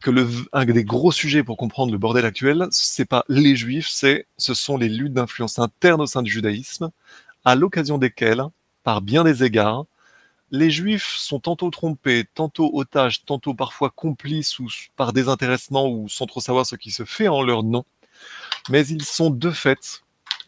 que 0.02 0.12
le, 0.12 0.28
un 0.54 0.66
des 0.66 0.84
gros 0.84 1.12
sujets 1.12 1.44
pour 1.44 1.58
comprendre 1.58 1.92
le 1.92 1.98
bordel 1.98 2.26
actuel, 2.26 2.68
c'est 2.72 3.06
pas 3.06 3.24
les 3.28 3.56
juifs, 3.56 3.88
c'est, 3.90 4.28
ce 4.38 4.54
sont 4.54 4.78
les 4.78 4.90
luttes 4.90 5.14
d'influence 5.14 5.58
interne 5.60 6.02
au 6.02 6.06
sein 6.06 6.22
du 6.22 6.32
judaïsme, 6.32 6.92
à 7.44 7.56
l'occasion 7.56 7.98
desquelles, 7.98 8.44
par 8.84 9.02
bien 9.02 9.24
des 9.24 9.44
égards, 9.44 9.86
les 10.52 10.70
juifs 10.70 11.16
sont 11.18 11.40
tantôt 11.40 11.70
trompés, 11.72 12.26
tantôt 12.34 12.70
otages, 12.74 13.26
tantôt 13.26 13.54
parfois 13.54 13.90
complices 13.90 14.60
ou 14.60 14.68
par 14.96 15.12
désintéressement 15.12 15.90
ou 15.90 16.08
sans 16.08 16.28
trop 16.28 16.40
savoir 16.40 16.66
ce 16.66 16.76
qui 16.76 16.92
se 16.92 17.04
fait 17.04 17.28
en 17.28 17.42
leur 17.42 17.64
nom, 17.64 17.84
mais 18.70 18.86
ils 18.88 19.04
sont 19.04 19.30
de 19.30 19.52
fait 19.52 20.04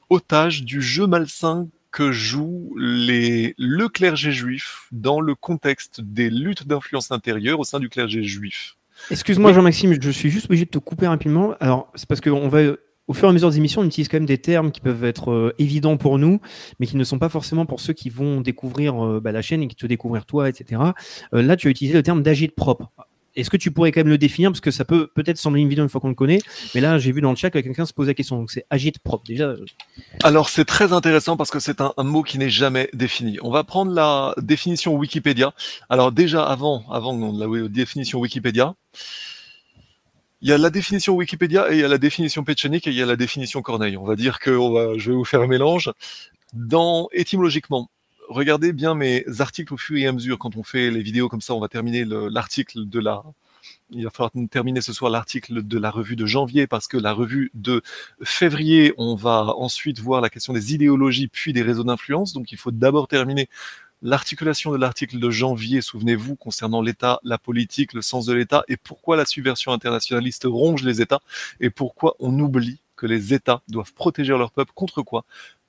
otages 0.10 0.64
du 0.64 0.82
jeu 0.82 1.08
malsain 1.08 1.68
que 1.98 2.12
joue 2.12 2.76
les, 2.78 3.56
le 3.58 3.90
clergé 3.90 4.32
juif 4.32 4.88
dans 4.92 5.20
le 5.20 5.34
contexte 5.34 6.00
des 6.00 6.30
luttes 6.30 6.68
d'influence 6.68 7.10
intérieure 7.10 7.60
au 7.60 7.64
sein 7.64 7.80
du 7.80 7.90
clergé 7.90 8.22
juif. 8.22 8.78
Excuse-moi 9.10 9.52
Jean-Maxime, 9.52 9.98
je 10.00 10.12
suis 10.12 10.30
juste 10.30 10.46
obligé 10.46 10.66
de 10.66 10.70
te 10.70 10.78
couper 10.78 11.08
rapidement. 11.08 11.56
Alors, 11.60 11.92
c'est 11.96 12.08
parce 12.08 12.22
qu'on 12.22 12.50
va, 12.50 12.60
au 13.08 13.14
fur 13.14 13.28
et 13.28 13.32
à 13.32 13.34
mesure 13.34 13.50
des 13.50 13.58
émissions, 13.58 13.82
on 13.82 13.86
utilise 13.86 14.10
quand 14.10 14.18
même 14.18 14.28
des 14.28 14.38
termes 14.38 14.72
qui 14.72 14.80
peuvent 14.80 15.06
être 15.06 15.32
euh, 15.32 15.56
évidents 15.58 15.98
pour 15.98 16.20
nous, 16.20 16.40
mais 16.80 16.86
qui 16.86 16.98
ne 16.98 17.04
sont 17.04 17.18
pas 17.18 17.30
forcément 17.30 17.66
pour 17.66 17.80
ceux 17.80 17.94
qui 17.94 18.12
vont 18.12 18.42
découvrir 18.42 19.04
euh, 19.04 19.20
bah, 19.20 19.32
la 19.32 19.42
chaîne 19.42 19.64
et 19.64 19.68
qui 19.68 19.76
te 19.76 19.88
découvrir 19.88 20.28
toi, 20.28 20.50
etc. 20.50 20.80
Euh, 21.34 21.42
là, 21.42 21.56
tu 21.56 21.68
as 21.68 21.72
utilisé 21.72 21.98
le 21.98 22.04
terme 22.04 22.22
d'agite 22.22 22.54
propre. 22.54 22.92
Est-ce 23.38 23.52
que 23.52 23.58
tu 23.58 23.72
pourrais 23.72 23.92
quand 23.92 24.00
même 24.00 24.10
le 24.10 24.18
définir? 24.18 24.52
Parce 24.52 24.62
que 24.62 24.72
ça 24.72 24.84
peut 24.84 25.08
peut-être 25.08 25.38
sembler 25.38 25.62
une 25.62 25.70
vidéo 25.70 25.84
une 25.84 25.90
fois 25.90 26.02
qu'on 26.02 26.10
le 26.10 26.16
connaît, 26.16 26.40
mais 26.74 26.82
là, 26.82 26.98
j'ai 26.98 27.12
vu 27.12 27.22
dans 27.22 27.30
le 27.30 27.36
chat 27.36 27.52
que 27.52 27.60
quelqu'un 27.60 27.86
se 27.86 27.94
pose 27.94 28.08
la 28.08 28.16
question. 28.16 28.38
Donc, 28.38 28.50
c'est 28.52 28.66
agite 28.72 29.00
propre. 29.00 29.24
Déjà, 29.28 29.54
Alors 30.24 30.50
c'est 30.50 30.66
très 30.66 30.92
intéressant 30.92 31.38
parce 31.38 31.52
que 31.52 31.60
c'est 31.60 31.80
un, 31.80 31.94
mot 32.00 32.24
qui 32.24 32.40
n'est 32.40 32.50
jamais 32.50 32.90
défini. 32.94 33.38
On 33.44 33.52
va 33.52 33.64
prendre 33.64 33.92
la 33.94 34.34
définition 34.42 34.96
Wikipédia. 34.96 35.54
Alors 35.90 36.12
déjà 36.12 36.44
avant, 36.44 36.84
avant 36.90 37.16
la 37.32 37.68
définition 37.68 38.20
Wikipédia, 38.20 38.74
il 40.42 40.50
y 40.50 40.54
a 40.54 40.58
la 40.58 40.70
définition 40.70 41.16
Wikipédia 41.16 41.72
et 41.72 41.76
il 41.76 41.80
y 41.80 41.84
a 41.84 41.88
la 41.88 41.98
définition 41.98 42.44
Pechenik 42.44 42.88
et 42.88 42.90
il 42.90 42.96
y 42.96 43.04
a 43.04 43.06
la 43.06 43.16
définition 43.16 43.62
Corneille. 43.62 43.98
On 43.98 44.06
va 44.06 44.16
dire 44.16 44.40
que 44.40 44.52
je 44.98 45.12
vais 45.12 45.16
vous 45.16 45.26
faire 45.26 45.42
un 45.42 45.48
mélange. 45.48 45.92
Dans 46.54 47.10
étymologiquement, 47.12 47.90
regardez 48.28 48.74
bien 48.74 48.96
mes 48.96 49.26
articles 49.40 49.74
au 49.74 49.78
fur 49.78 49.98
et 49.98 50.08
à 50.08 50.12
mesure. 50.12 50.38
Quand 50.40 50.56
on 50.56 50.64
fait 50.64 50.92
les 50.92 51.02
vidéos 51.02 51.30
comme 51.30 51.42
ça, 51.42 51.54
on 51.54 51.60
va 51.60 51.68
terminer 51.68 52.06
le- 52.06 52.30
l'article 52.30 52.88
de 52.88 53.00
la. 53.00 53.24
Il 53.90 54.04
va 54.04 54.12
falloir 54.12 54.32
terminer 54.50 54.82
ce 54.82 54.94
soir 54.94 55.12
l'article 55.12 55.66
de 55.66 55.78
la 55.78 55.92
revue 55.92 56.16
de 56.16 56.26
janvier 56.26 56.68
parce 56.68 56.88
que 56.88 56.98
la 56.98 57.12
revue 57.14 57.52
de 57.54 57.82
février, 58.24 58.94
on 58.98 59.16
va 59.16 59.54
ensuite 59.58 60.00
voir 60.00 60.22
la 60.22 60.30
question 60.30 60.54
des 60.54 60.74
idéologies 60.74 61.28
puis 61.28 61.54
des 61.54 61.62
réseaux 61.62 61.84
d'influence. 61.84 62.34
Donc 62.34 62.52
il 62.52 62.58
faut 62.58 62.72
d'abord 62.72 63.08
terminer 63.08 63.50
l'articulation 64.02 64.72
de 64.72 64.78
l'article 64.78 65.20
de 65.20 65.30
janvier, 65.30 65.82
souvenez-vous, 65.82 66.36
concernant 66.36 66.82
l'État, 66.82 67.20
la 67.24 67.38
politique, 67.38 67.94
le 67.94 68.02
sens 68.02 68.26
de 68.26 68.34
l'État 68.34 68.64
et 68.68 68.78
pourquoi 68.78 69.18
la 69.18 69.26
subversion 69.26 69.72
internationaliste 69.72 70.44
ronge 70.46 70.84
les 70.84 71.02
États 71.02 71.22
et 71.60 71.70
pourquoi 71.70 72.16
on 72.20 72.38
oublie 72.40 72.80
que 72.96 73.06
les 73.06 73.34
États 73.34 73.62
doivent 73.68 73.94
protéger 73.94 74.38
leur 74.38 74.52
peuple 74.52 74.72
contre 74.76 75.02
quoi? 75.02 75.26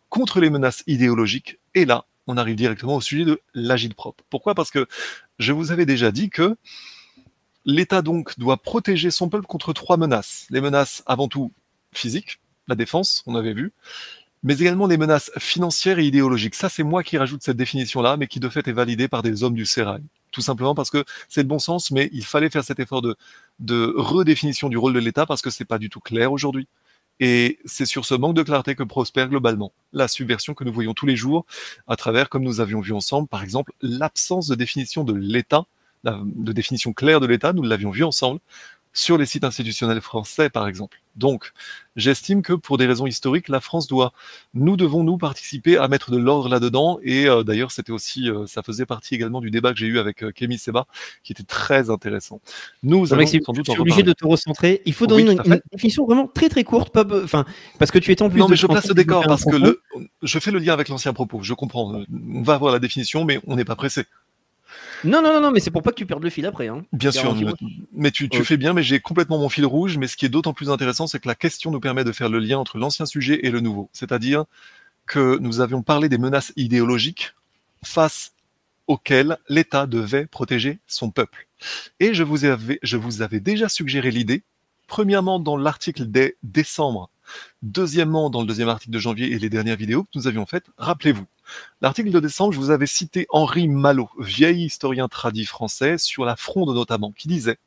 Contre 0.09 0.41
les 0.41 0.51
menaces 0.51 0.85
idéologiques. 0.87 1.59
Et 1.75 1.85
là, 1.85 2.05
on 2.29 2.37
arrive 2.37 2.57
directement 2.57 2.97
au 2.97 3.01
sujet 3.01 3.25
de 3.25 3.41
l'agile 3.55 3.95
propre. 3.95 4.23
Pourquoi? 4.31 4.55
Parce 4.55 4.71
que 4.71 4.87
je 5.39 5.53
vous 5.53 5.73
avais 5.73 5.87
déjà 5.87 6.13
dit 6.13 6.31
que 6.31 6.57
l'État 7.65 8.03
donc 8.03 8.39
doit 8.39 8.59
protéger 8.59 9.11
son 9.11 9.29
peuple 9.29 9.47
contre 9.47 9.73
trois 9.73 9.97
menaces. 9.97 10.47
Les 10.51 10.61
menaces 10.61 11.03
avant 11.07 11.27
tout 11.27 11.53
physiques, 11.93 12.39
la 12.69 12.77
défense, 12.77 13.23
on 13.27 13.35
avait 13.35 13.55
vu, 13.55 13.73
mais 14.43 14.59
également 14.59 14.87
les 14.87 14.99
menaces 14.99 15.33
financières 15.39 15.99
et 15.99 16.07
idéologiques. 16.07 16.55
Ça, 16.55 16.69
c'est 16.69 16.83
moi 16.83 17.03
qui 17.03 17.19
rajoute 17.19 17.43
cette 17.43 17.57
définition-là, 17.57 18.17
mais 18.17 18.27
qui 18.27 18.41
de 18.41 18.49
fait 18.49 18.69
est 18.69 18.73
validée 18.73 19.09
par 19.09 19.23
des 19.23 19.43
hommes 19.43 19.55
du 19.55 19.67
sérail. 19.67 20.03
Tout 20.31 20.43
simplement 20.43 20.75
parce 20.75 20.91
que 20.91 21.05
c'est 21.29 21.43
le 21.43 21.49
bon 21.49 21.59
sens, 21.59 21.91
mais 21.91 22.11
il 22.13 22.25
fallait 22.25 22.51
faire 22.51 22.63
cet 22.63 22.79
effort 22.79 23.01
de, 23.01 23.17
de 23.59 23.95
redéfinition 23.97 24.69
du 24.69 24.77
rôle 24.77 24.93
de 24.93 24.99
l'État 24.99 25.25
parce 25.25 25.41
que 25.41 25.49
c'est 25.49 25.65
pas 25.65 25.79
du 25.79 25.89
tout 25.89 26.01
clair 26.01 26.31
aujourd'hui. 26.31 26.69
Et 27.21 27.59
c'est 27.65 27.87
sur 27.87 28.05
ce 28.05 28.15
manque 28.15 28.35
de 28.35 28.43
clarté 28.43 28.75
que 28.75 28.83
prospère 28.83 29.29
globalement 29.29 29.73
la 29.93 30.09
subversion 30.09 30.55
que 30.55 30.65
nous 30.65 30.73
voyons 30.73 30.95
tous 30.95 31.07
les 31.07 31.17
jours 31.17 31.47
à 31.87 31.97
travers, 31.97 32.29
comme 32.29 32.43
nous 32.43 32.61
avions 32.61 32.81
vu 32.81 32.93
ensemble, 32.93 33.29
par 33.29 33.43
exemple, 33.43 33.73
l'absence 33.83 34.47
de 34.47 34.55
définition 34.55 35.05
de 35.05 35.13
l'État, 35.15 35.65
de 36.05 36.53
définition 36.53 36.93
claire 36.93 37.21
de 37.21 37.27
l'État, 37.27 37.53
nous 37.53 37.63
l'avions 37.63 37.91
vu 37.91 38.05
ensemble 38.05 38.41
sur 38.99 39.17
les 39.17 39.27
sites 39.27 39.45
institutionnels 39.45 40.01
français, 40.01 40.51
par 40.51 40.67
exemple. 40.67 41.01
Donc, 41.15 41.53
j'estime 41.95 42.43
que 42.43 42.53
pour 42.53 42.79
des 42.79 42.87
raisons 42.87 43.07
historiques, 43.07 43.49
la 43.49 43.61
France 43.61 43.87
doit, 43.87 44.13
nous 44.55 44.77
devons 44.77 45.05
nous 45.05 45.17
participer 45.19 45.77
à 45.77 45.87
mettre 45.87 46.11
de 46.11 46.17
l'ordre 46.17 46.49
là-dedans. 46.49 46.99
Et 47.05 47.29
euh, 47.29 47.45
d'ailleurs, 47.45 47.71
c'était 47.71 47.93
aussi, 47.93 48.29
euh, 48.29 48.47
ça 48.47 48.65
faisait 48.65 48.87
partie 48.87 49.15
également 49.15 49.41
du 49.41 49.53
débat 49.53 49.73
que 49.73 49.79
j'ai 49.79 49.87
eu 49.87 50.01
avec 50.01 50.25
euh, 50.25 50.33
Kémy 50.33 50.59
Seba, 50.59 50.87
qui 51.23 51.31
était 51.33 51.45
très 51.45 51.91
intéressant. 51.91 52.41
Nous 52.83 53.13
allons 53.15 53.25
sans 53.25 53.53
doute 53.53 53.69
en 53.69 53.73
suis 53.73 53.81
obligé 53.81 54.03
de 54.03 54.13
te 54.13 54.27
recentrer. 54.27 54.83
Il 54.85 54.95
faut 54.95 55.07
donner 55.07 55.31
une, 55.31 55.61
définition 55.73 56.05
vraiment 56.05 56.27
très 56.27 56.49
très 56.49 56.65
courte, 56.65 56.93
pas, 56.93 57.05
be- 57.05 57.23
enfin, 57.23 57.45
parce 57.79 57.93
que 57.93 58.01
tu 58.01 58.11
es 58.11 58.21
en 58.21 58.31
plus 58.31 58.41
Non, 58.41 58.47
de 58.47 58.51
mais 58.51 58.57
je 58.57 58.67
place 58.67 58.89
le 58.89 58.95
décor 58.95 59.25
parce 59.27 59.45
que 59.45 59.57
le, 59.57 59.81
je 60.23 60.39
fais 60.41 60.51
le 60.51 60.59
lien 60.59 60.73
avec 60.73 60.89
l'ancien 60.89 61.13
propos. 61.13 61.41
Je 61.43 61.55
comprends. 61.55 61.95
Euh, 61.95 62.05
On 62.35 62.43
va 62.43 62.55
avoir 62.55 62.73
la 62.73 62.81
définition, 62.81 63.25
mais 63.25 63.41
on 63.47 63.55
n'est 63.55 63.65
pas 63.65 63.77
pressé. 63.77 64.07
Non, 65.05 65.23
non, 65.23 65.35
non, 65.35 65.41
non, 65.41 65.51
mais 65.51 65.61
c'est 65.61 65.71
pour 65.71 65.83
pas 65.83 65.91
que 65.91 65.97
tu 65.97 66.07
perdes 66.07 66.25
le 66.25 66.31
fil 66.31 66.47
après. 66.47 66.69
Hein. 66.69 66.85
Bien 66.93 67.13
sûr, 67.13 67.37
mais 67.93 68.11
tu, 68.11 68.29
fais 68.45 68.57
bien, 68.57 68.73
mais 68.73 68.83
j'ai 68.83 69.01
complètement 69.01 69.39
mon 69.39 69.49
fil 69.49 69.67
rouge. 69.67 69.97
Mais 69.99 70.07
ce 70.07 70.17
qui 70.17 70.27
est 70.27 70.29
d'autant 70.29 70.53
plus 70.53 70.71
intéressant, 70.71 71.07
c'est 71.07 71.21
que 71.21 71.29
la 71.29 71.35
question 71.35 71.71
nous 71.71 71.81
permet 71.81 72.05
de 72.05 72.13
faire 72.13 72.29
le 72.29 72.39
lien 72.39 72.59
entre 72.59 72.79
l'ancien 72.79 73.07
sujet 73.07 73.41
et 73.45 73.51
le 73.51 73.61
nouveau. 73.61 73.89
C'est-à-dire 73.93 74.45
que 75.07 75.39
nous 75.41 75.61
avions 75.61 75.83
parlé 75.83 76.09
des 76.09 76.19
menaces 76.19 76.53
idéologiques 76.57 77.35
face 77.85 78.33
auxquelles 78.87 79.37
l'État 79.49 79.87
devait 79.87 80.27
protéger 80.27 80.79
son 80.87 81.11
peuple. 81.11 81.47
Et 82.01 82.15
je 82.15 82.23
vous 82.23 82.45
avais, 82.45 82.79
je 82.83 82.97
vous 82.97 83.23
avais 83.23 83.41
déjà 83.41 83.69
suggéré 83.69 84.11
l'idée, 84.11 84.43
premièrement 84.87 85.39
dans 85.39 85.57
l'article 85.57 86.07
des 86.07 86.37
décembre, 86.43 87.11
deuxièmement 87.63 88.31
dans 88.31 88.41
le 88.41 88.47
deuxième 88.47 88.69
article 88.69 88.93
de 88.93 88.99
janvier 88.99 89.33
et 89.33 89.39
les 89.39 89.51
dernières 89.51 89.77
vidéos 89.77 90.05
que 90.05 90.11
nous 90.15 90.27
avions 90.27 90.47
faites. 90.47 90.67
Rappelez-vous, 90.79 91.27
L'article 91.81 92.11
de 92.11 92.21
décembre, 92.21 92.53
je 92.53 92.59
vous 92.59 92.71
avais 92.71 92.87
cité 92.87 93.27
Henri 93.31 93.69
Malot, 93.69 94.11
vieil 94.19 94.65
historien 94.65 95.09
tradit 95.09 95.47
français, 95.47 95.99
sur 95.99 96.25
la 96.25 96.37
fronde 96.37 96.75
notamment, 96.75 97.13
qui 97.13 97.29
disait 97.29 97.59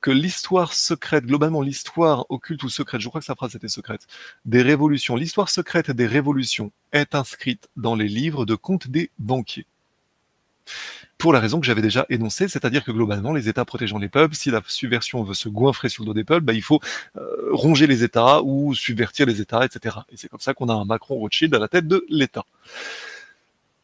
que 0.00 0.10
l'histoire 0.10 0.72
secrète, 0.72 1.26
globalement 1.26 1.60
l'histoire 1.60 2.24
occulte 2.30 2.62
ou 2.62 2.70
secrète, 2.70 3.02
je 3.02 3.08
crois 3.08 3.20
que 3.20 3.26
sa 3.26 3.34
phrase 3.34 3.54
était 3.54 3.68
secrète, 3.68 4.06
des 4.46 4.62
révolutions, 4.62 5.14
l'histoire 5.14 5.50
secrète 5.50 5.90
des 5.90 6.06
révolutions 6.06 6.72
est 6.92 7.14
inscrite 7.14 7.68
dans 7.76 7.94
les 7.94 8.08
livres 8.08 8.46
de 8.46 8.54
comptes 8.54 8.88
des 8.88 9.10
banquiers. 9.18 9.66
Pour 11.18 11.32
la 11.32 11.40
raison 11.40 11.60
que 11.60 11.66
j'avais 11.66 11.82
déjà 11.82 12.06
énoncée, 12.08 12.48
c'est-à-dire 12.48 12.82
que 12.82 12.92
globalement, 12.92 13.34
les 13.34 13.48
États 13.48 13.64
protégeant 13.64 13.98
les 13.98 14.08
peuples, 14.08 14.34
si 14.34 14.50
la 14.50 14.62
subversion 14.66 15.22
veut 15.22 15.34
se 15.34 15.48
goinfrer 15.48 15.88
sur 15.88 16.04
le 16.04 16.06
dos 16.06 16.14
des 16.14 16.24
peuples, 16.24 16.44
bah, 16.44 16.54
il 16.54 16.62
faut 16.62 16.80
euh, 17.16 17.20
ronger 17.52 17.86
les 17.86 18.04
États 18.04 18.42
ou 18.42 18.74
subvertir 18.74 19.26
les 19.26 19.40
États, 19.40 19.64
etc. 19.64 19.96
Et 20.10 20.16
c'est 20.16 20.28
comme 20.28 20.40
ça 20.40 20.54
qu'on 20.54 20.68
a 20.68 20.74
un 20.74 20.84
Macron 20.86 21.16
Rothschild 21.16 21.54
à 21.54 21.58
la 21.58 21.68
tête 21.68 21.86
de 21.86 22.06
l'État. 22.08 22.44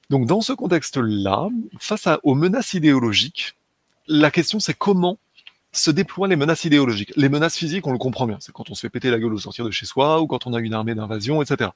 Donc 0.09 0.27
dans 0.27 0.41
ce 0.41 0.53
contexte-là, 0.53 1.49
face 1.79 2.09
aux 2.23 2.35
menaces 2.35 2.75
idéologiques, 2.75 3.55
la 4.07 4.31
question 4.31 4.61
c'est 4.61 4.75
comment 4.75 5.19
se 5.77 5.91
déploient 5.91 6.29
les 6.29 6.37
menaces 6.37 6.65
idéologiques. 6.65 7.13
Les 7.17 7.29
menaces 7.29 7.57
physiques, 7.57 7.87
on 7.87 7.93
le 7.93 7.99
comprend 7.99 8.27
bien, 8.27 8.39
c'est 8.41 8.53
quand 8.53 8.71
on 8.71 8.75
se 8.75 8.81
fait 8.81 8.91
péter 8.91 9.11
la 9.11 9.19
gueule 9.19 9.33
au 9.35 9.39
sortir 9.39 9.65
de 9.65 9.71
chez 9.71 9.87
soi 9.87 10.21
ou 10.21 10.27
quand 10.27 10.47
on 10.47 10.55
a 10.55 10.61
une 10.61 10.75
armée 10.75 10.95
d'invasion, 10.95 11.43
etc. 11.43 11.71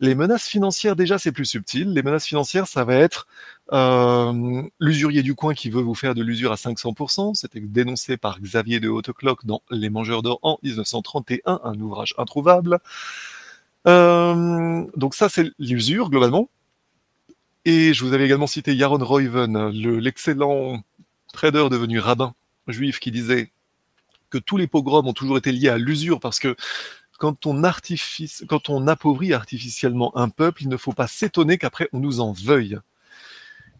Les 0.00 0.14
menaces 0.14 0.46
financières, 0.46 0.94
déjà, 0.94 1.18
c'est 1.18 1.32
plus 1.32 1.44
subtil. 1.44 1.92
Les 1.92 2.02
menaces 2.04 2.24
financières, 2.26 2.68
ça 2.68 2.84
va 2.84 2.94
être 2.94 3.26
euh, 3.72 4.62
l'usurier 4.78 5.22
du 5.24 5.34
coin 5.34 5.54
qui 5.54 5.70
veut 5.70 5.82
vous 5.82 5.94
faire 5.96 6.14
de 6.14 6.22
l'usure 6.22 6.52
à 6.52 6.54
500%. 6.54 7.34
C'était 7.34 7.58
dénoncé 7.60 8.16
par 8.16 8.40
Xavier 8.40 8.78
de 8.78 8.88
Hautecloque 8.88 9.44
dans 9.44 9.60
Les 9.72 9.90
Mangeurs 9.90 10.22
d'Or 10.22 10.38
en 10.42 10.58
1931, 10.62 11.60
un 11.64 11.80
ouvrage 11.80 12.14
introuvable. 12.16 12.78
Euh, 13.86 14.84
donc 14.96 15.14
ça, 15.14 15.28
c'est 15.28 15.50
l'usure, 15.58 16.10
globalement. 16.10 16.48
Et 17.64 17.92
je 17.92 18.04
vous 18.04 18.12
avais 18.12 18.24
également 18.24 18.46
cité 18.46 18.74
Yaron 18.74 19.04
Reuven, 19.04 19.70
le- 19.70 19.98
l'excellent 19.98 20.82
trader 21.32 21.68
devenu 21.70 21.98
rabbin 21.98 22.34
juif 22.72 23.00
qui 23.00 23.10
disait 23.10 23.50
que 24.30 24.38
tous 24.38 24.56
les 24.56 24.66
pogroms 24.66 25.06
ont 25.06 25.12
toujours 25.12 25.38
été 25.38 25.52
liés 25.52 25.68
à 25.68 25.78
l'usure 25.78 26.20
parce 26.20 26.38
que 26.38 26.56
quand 27.18 27.46
on, 27.46 28.86
appauvrit 28.86 29.32
artificiellement 29.32 30.16
un 30.16 30.28
peuple, 30.28 30.62
il 30.62 30.68
ne 30.68 30.76
faut 30.76 30.92
pas 30.92 31.08
s'étonner 31.08 31.58
qu'après 31.58 31.88
on 31.92 31.98
nous 31.98 32.20
en 32.20 32.32
veuille. 32.32 32.78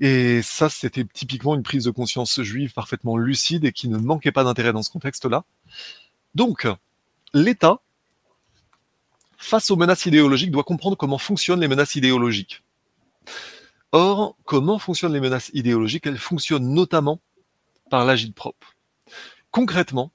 Et 0.01 0.43
ça, 0.43 0.69
c'était 0.69 1.05
typiquement 1.05 1.55
une 1.55 1.63
prise 1.63 1.85
de 1.85 1.91
conscience 1.91 2.41
juive 2.43 2.73
parfaitement 2.73 3.17
lucide 3.17 3.65
et 3.65 3.73
qui 3.73 3.89
ne 3.89 3.97
manquait 3.97 4.33
pas 4.33 4.45
d'intérêt 4.45 4.73
dans 4.73 4.83
ce 4.83 4.91
contexte-là. 4.91 5.45
Donc, 6.35 6.69
l'État, 7.33 7.81
face 9.37 9.71
aux 9.71 9.77
menaces 9.77 10.07
idéologiques, 10.07 10.51
doit 10.51 10.65
comprendre 10.65 10.97
comment 10.97 11.19
fonctionnent 11.19 11.61
les 11.61 11.69
menaces 11.69 11.95
idéologiques. 11.95 12.63
Or, 13.93 14.37
comment 14.45 14.79
fonctionnent 14.79 15.15
les 15.15 15.21
menaces 15.21 15.51
idéologiques? 15.55 16.07
Elles 16.07 16.19
fonctionnent 16.19 16.75
notamment 16.75 17.21
par 17.89 18.05
l'agite 18.05 18.35
propre. 18.35 18.75
Concrètement, 19.59 20.13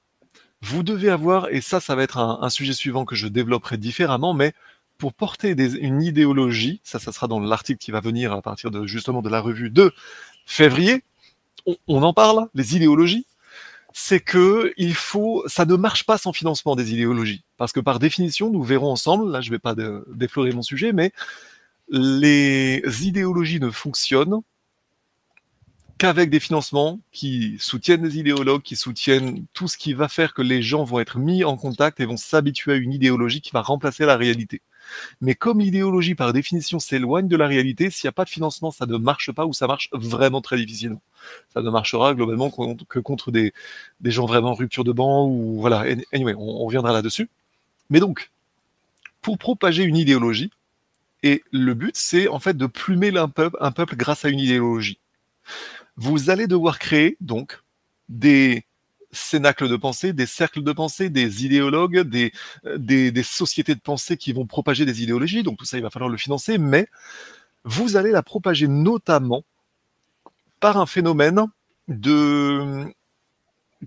vous 0.62 0.82
devez 0.82 1.10
avoir, 1.10 1.50
et 1.50 1.60
ça, 1.60 1.78
ça 1.78 1.94
va 1.94 2.02
être 2.02 2.16
un, 2.16 2.48
sujet 2.48 2.72
suivant 2.72 3.04
que 3.04 3.14
je 3.14 3.28
développerai 3.28 3.76
différemment, 3.76 4.32
mais 4.32 4.54
pour 4.96 5.12
porter 5.12 5.50
une 5.50 6.00
idéologie, 6.00 6.80
ça, 6.82 6.98
ça 6.98 7.12
sera 7.12 7.28
dans 7.28 7.40
l'article 7.40 7.76
qui 7.76 7.90
va 7.90 8.00
venir 8.00 8.32
à 8.32 8.40
partir 8.40 8.70
de 8.70 8.86
justement 8.86 9.20
de 9.20 9.28
la 9.28 9.40
revue 9.40 9.68
de 9.68 9.92
février. 10.46 11.04
On, 11.86 12.02
en 12.02 12.14
parle, 12.14 12.48
les 12.54 12.74
idéologies. 12.74 13.26
C'est 13.92 14.20
que 14.20 14.72
il 14.78 14.94
faut, 14.94 15.44
ça 15.46 15.66
ne 15.66 15.76
marche 15.76 16.06
pas 16.06 16.16
sans 16.16 16.32
financement 16.32 16.74
des 16.74 16.94
idéologies, 16.94 17.44
parce 17.58 17.72
que 17.72 17.80
par 17.80 17.98
définition, 17.98 18.48
nous 18.50 18.62
verrons 18.62 18.92
ensemble. 18.92 19.30
Là, 19.30 19.42
je 19.42 19.50
vais 19.50 19.58
pas 19.58 19.74
déflorer 20.08 20.52
mon 20.52 20.62
sujet, 20.62 20.94
mais 20.94 21.12
les 21.90 22.82
idéologies 23.02 23.60
ne 23.60 23.68
fonctionnent 23.68 24.40
qu'avec 26.04 26.28
des 26.28 26.38
financements 26.38 27.00
qui 27.12 27.56
soutiennent 27.58 28.04
les 28.04 28.18
idéologues, 28.18 28.60
qui 28.60 28.76
soutiennent 28.76 29.46
tout 29.54 29.68
ce 29.68 29.78
qui 29.78 29.94
va 29.94 30.06
faire 30.06 30.34
que 30.34 30.42
les 30.42 30.60
gens 30.60 30.84
vont 30.84 31.00
être 31.00 31.18
mis 31.18 31.44
en 31.44 31.56
contact 31.56 31.98
et 31.98 32.04
vont 32.04 32.18
s'habituer 32.18 32.72
à 32.72 32.76
une 32.76 32.92
idéologie 32.92 33.40
qui 33.40 33.52
va 33.52 33.62
remplacer 33.62 34.04
la 34.04 34.18
réalité. 34.18 34.60
Mais 35.22 35.34
comme 35.34 35.60
l'idéologie, 35.60 36.14
par 36.14 36.34
définition, 36.34 36.78
s'éloigne 36.78 37.26
de 37.26 37.36
la 37.38 37.46
réalité, 37.46 37.88
s'il 37.88 38.06
n'y 38.06 38.10
a 38.10 38.12
pas 38.12 38.26
de 38.26 38.28
financement, 38.28 38.70
ça 38.70 38.84
ne 38.84 38.98
marche 38.98 39.32
pas 39.32 39.46
ou 39.46 39.54
ça 39.54 39.66
marche 39.66 39.88
vraiment 39.94 40.42
très 40.42 40.58
difficilement. 40.58 41.00
Ça 41.54 41.62
ne 41.62 41.70
marchera 41.70 42.12
globalement 42.12 42.50
que 42.50 42.98
contre 42.98 43.30
des, 43.30 43.54
des 44.02 44.10
gens 44.10 44.26
vraiment 44.26 44.50
en 44.50 44.54
rupture 44.54 44.84
de 44.84 44.92
banc 44.92 45.26
ou 45.26 45.58
voilà. 45.58 45.86
Anyway, 46.12 46.34
on, 46.36 46.66
reviendra 46.66 46.92
là-dessus. 46.92 47.30
Mais 47.88 48.00
donc, 48.00 48.30
pour 49.22 49.38
propager 49.38 49.84
une 49.84 49.96
idéologie, 49.96 50.50
et 51.22 51.42
le 51.50 51.72
but, 51.72 51.96
c'est 51.96 52.28
en 52.28 52.40
fait 52.40 52.58
de 52.58 52.66
plumer 52.66 53.10
un 53.16 53.30
peuple 53.30 53.96
grâce 53.96 54.26
à 54.26 54.28
une 54.28 54.40
idéologie. 54.40 54.98
Vous 55.96 56.30
allez 56.30 56.46
devoir 56.46 56.78
créer 56.78 57.16
donc 57.20 57.62
des 58.08 58.66
cénacles 59.12 59.68
de 59.68 59.76
pensée, 59.76 60.12
des 60.12 60.26
cercles 60.26 60.62
de 60.62 60.72
pensée, 60.72 61.08
des 61.08 61.44
idéologues, 61.44 62.00
des, 62.00 62.32
des, 62.76 63.12
des, 63.12 63.22
sociétés 63.22 63.74
de 63.74 63.80
pensée 63.80 64.16
qui 64.16 64.32
vont 64.32 64.46
propager 64.46 64.84
des 64.84 65.02
idéologies. 65.02 65.42
Donc 65.42 65.58
tout 65.58 65.64
ça, 65.64 65.76
il 65.76 65.82
va 65.82 65.90
falloir 65.90 66.10
le 66.10 66.16
financer, 66.16 66.58
mais 66.58 66.88
vous 67.64 67.96
allez 67.96 68.10
la 68.10 68.22
propager 68.22 68.68
notamment 68.68 69.44
par 70.60 70.78
un 70.78 70.86
phénomène 70.86 71.46
de 71.88 72.92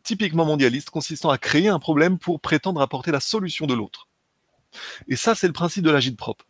typiquement 0.04 0.46
mondialiste 0.46 0.90
consistant 0.90 1.30
à 1.30 1.38
créer 1.38 1.70
un 1.70 1.80
problème 1.80 2.18
pour 2.20 2.40
prétendre 2.40 2.82
apporter 2.82 3.12
la 3.12 3.20
solution 3.20 3.66
de 3.66 3.74
l'autre. 3.74 4.08
Et 5.08 5.16
ça, 5.16 5.36
c'est 5.36 5.48
le 5.48 5.54
principe 5.54 5.84
de 5.84 5.92
l'agite 5.92 6.18
propre. 6.18 6.46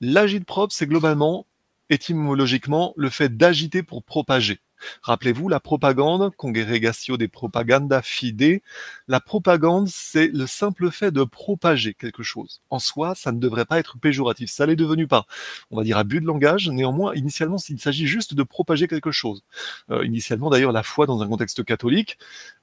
L'agite 0.00 0.44
propre, 0.44 0.72
c'est 0.72 0.86
globalement, 0.86 1.46
étymologiquement, 1.90 2.94
le 2.96 3.10
fait 3.10 3.36
d'agiter 3.36 3.82
pour 3.82 4.02
propager. 4.02 4.60
Rappelez-vous, 5.02 5.48
la 5.48 5.60
propagande, 5.60 6.34
congregatio 6.36 7.16
des 7.16 7.28
propaganda 7.28 8.02
fide, 8.02 8.60
la 9.08 9.20
propagande, 9.20 9.88
c'est 9.88 10.28
le 10.28 10.46
simple 10.46 10.90
fait 10.90 11.10
de 11.10 11.24
propager 11.24 11.94
quelque 11.94 12.22
chose. 12.22 12.62
En 12.70 12.78
soi, 12.78 13.14
ça 13.14 13.32
ne 13.32 13.38
devrait 13.38 13.64
pas 13.64 13.78
être 13.78 13.98
péjoratif. 13.98 14.50
Ça 14.50 14.66
l'est 14.66 14.76
devenu 14.76 15.06
par, 15.06 15.26
on 15.70 15.76
va 15.76 15.84
dire, 15.84 15.98
abus 15.98 16.20
de 16.20 16.26
langage. 16.26 16.68
Néanmoins, 16.68 17.14
initialement, 17.14 17.56
il 17.68 17.80
s'agit 17.80 18.06
juste 18.06 18.34
de 18.34 18.42
propager 18.42 18.88
quelque 18.88 19.10
chose. 19.12 19.42
Euh, 19.90 20.04
initialement, 20.04 20.50
d'ailleurs, 20.50 20.72
la 20.72 20.82
foi 20.82 21.06
dans 21.06 21.22
un 21.22 21.28
contexte 21.28 21.64
catholique, 21.64 22.18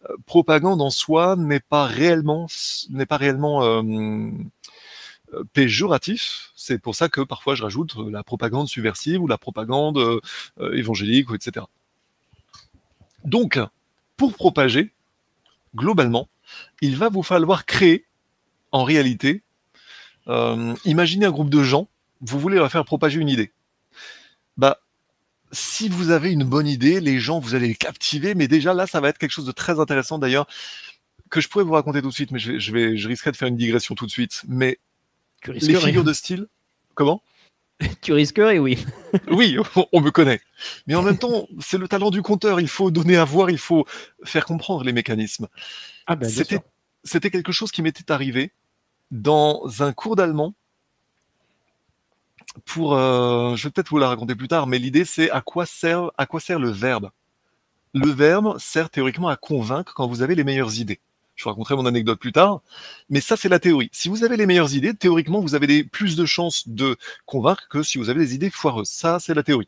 euh, 0.10 0.16
propagande 0.26 0.82
en 0.82 0.90
soi 0.90 1.36
n'est 1.36 1.60
pas 1.60 1.86
réellement, 1.86 2.48
pas 3.08 3.20
euh, 3.22 4.32
péjoratif. 5.54 6.52
C'est 6.56 6.80
pour 6.80 6.96
ça 6.96 7.10
que 7.10 7.22
parfois 7.22 7.56
je 7.56 7.64
rajoute 7.64 7.96
la 8.10 8.24
propagande 8.24 8.68
subversive 8.68 9.22
ou 9.22 9.28
la 9.28 9.38
propagande 9.38 10.20
évangélique, 10.74 11.30
etc. 11.34 11.66
Donc, 13.26 13.60
pour 14.18 14.34
propager, 14.34 14.92
globalement, 15.76 16.28
il 16.82 16.98
va 16.98 17.10
vous 17.10 17.24
falloir 17.24 17.66
créer, 17.66 18.06
en 18.72 18.84
réalité, 18.84 19.44
euh, 20.28 20.76
imaginez 20.86 21.26
un 21.26 21.32
groupe 21.32 21.50
de 21.50 21.64
gens, 21.64 21.88
vous 22.22 22.40
voulez 22.40 22.58
leur 22.58 22.72
faire 22.72 22.86
propager 22.86 23.20
une 23.20 23.30
idée. 23.30 23.52
Bah, 24.58 24.80
si 25.52 25.90
vous 25.90 26.12
avez 26.12 26.32
une 26.32 26.44
bonne 26.44 26.68
idée, 26.68 27.00
les 27.00 27.20
gens, 27.20 27.40
vous 27.40 27.56
allez 27.56 27.68
les 27.68 27.76
captiver, 27.76 28.36
mais 28.36 28.48
déjà 28.48 28.74
là, 28.74 28.88
ça 28.88 29.00
va 29.00 29.10
être 29.10 29.18
quelque 29.18 29.32
chose 29.32 29.46
de 29.46 29.52
très 29.52 29.80
intéressant 29.80 30.20
d'ailleurs, 30.20 30.48
que 31.30 31.42
je 31.42 31.50
pourrais 31.50 31.64
vous 31.64 31.74
raconter 31.74 32.02
tout 32.02 32.10
de 32.10 32.14
suite, 32.14 32.32
mais 32.32 32.40
je, 32.40 32.54
vais, 32.54 32.60
je, 32.60 32.72
vais, 32.72 32.98
je 32.98 33.08
risquerais 33.08 33.32
de 33.32 33.38
faire 33.38 33.48
une 33.48 33.58
digression 33.58 33.96
tout 33.96 34.06
de 34.06 34.12
suite. 34.12 34.44
Mais 34.48 34.80
les 35.48 35.76
figures 35.76 36.04
de 36.04 36.14
style, 36.14 36.48
comment? 36.94 37.24
tu 38.02 38.14
risquerais, 38.14 38.60
oui. 38.60 38.84
oui, 39.32 39.58
on 39.92 40.02
me 40.02 40.12
connaît. 40.12 40.42
Mais 40.88 40.96
en 40.96 41.02
même 41.02 41.18
temps, 41.18 41.48
c'est 41.60 41.78
le 41.78 41.88
talent 41.88 42.12
du 42.12 42.22
conteur. 42.22 42.60
Il 42.60 42.68
faut 42.68 42.92
donner 42.92 43.18
à 43.18 43.26
voir, 43.26 43.50
il 43.50 43.58
faut 43.58 43.86
faire 44.24 44.46
comprendre 44.46 44.84
les 44.84 44.94
mécanismes. 44.94 45.48
Ah 46.08 46.16
ben, 46.16 46.30
c'était, 47.04 47.30
quelque 47.30 47.52
chose 47.52 47.72
qui 47.72 47.82
m'était 47.82 48.12
arrivé 48.12 48.52
dans 49.10 49.64
un 49.80 49.94
cours 49.94 50.16
d'allemand. 50.16 50.54
Pour, 52.66 52.96
euh, 52.96 53.56
je 53.56 53.64
vais 53.64 53.72
peut-être 53.72 53.90
vous 53.90 53.98
la 53.98 54.10
raconter 54.10 54.36
plus 54.36 54.50
tard, 54.50 54.68
mais 54.68 54.78
l'idée 54.78 55.06
c'est 55.06 55.32
à 55.32 55.42
quoi 55.42 55.66
sert, 55.66 56.12
à 56.18 56.26
quoi 56.26 56.42
sert 56.42 56.60
le 56.60 56.70
verbe? 56.70 57.12
Le 57.94 58.10
verbe 58.10 58.58
sert 58.60 58.90
théoriquement 58.90 59.30
à 59.30 59.38
convaincre 59.38 59.94
quand 59.94 60.08
vous 60.08 60.22
avez 60.22 60.36
les 60.36 60.44
meilleures 60.44 60.78
idées. 60.78 61.00
Je 61.42 61.46
vous 61.46 61.50
raconterai 61.50 61.76
mon 61.76 61.88
anecdote 61.88 62.20
plus 62.20 62.32
tard. 62.32 62.62
Mais 63.10 63.20
ça, 63.20 63.36
c'est 63.36 63.50
la 63.50 63.58
théorie. 63.58 63.90
Si 63.92 64.10
vous 64.10 64.24
avez 64.24 64.38
les 64.38 64.46
meilleures 64.46 64.76
idées, 64.76 64.94
théoriquement, 64.94 65.42
vous 65.42 65.56
avez 65.56 65.84
plus 65.84 66.16
de 66.16 66.24
chances 66.24 66.68
de 66.68 66.98
convaincre 67.26 67.68
que 67.68 67.82
si 67.82 67.98
vous 67.98 68.10
avez 68.10 68.20
des 68.20 68.36
idées 68.36 68.52
foireuses. 68.52 68.90
Ça, 68.90 69.20
c'est 69.20 69.34
la 69.34 69.42
théorie. 69.42 69.68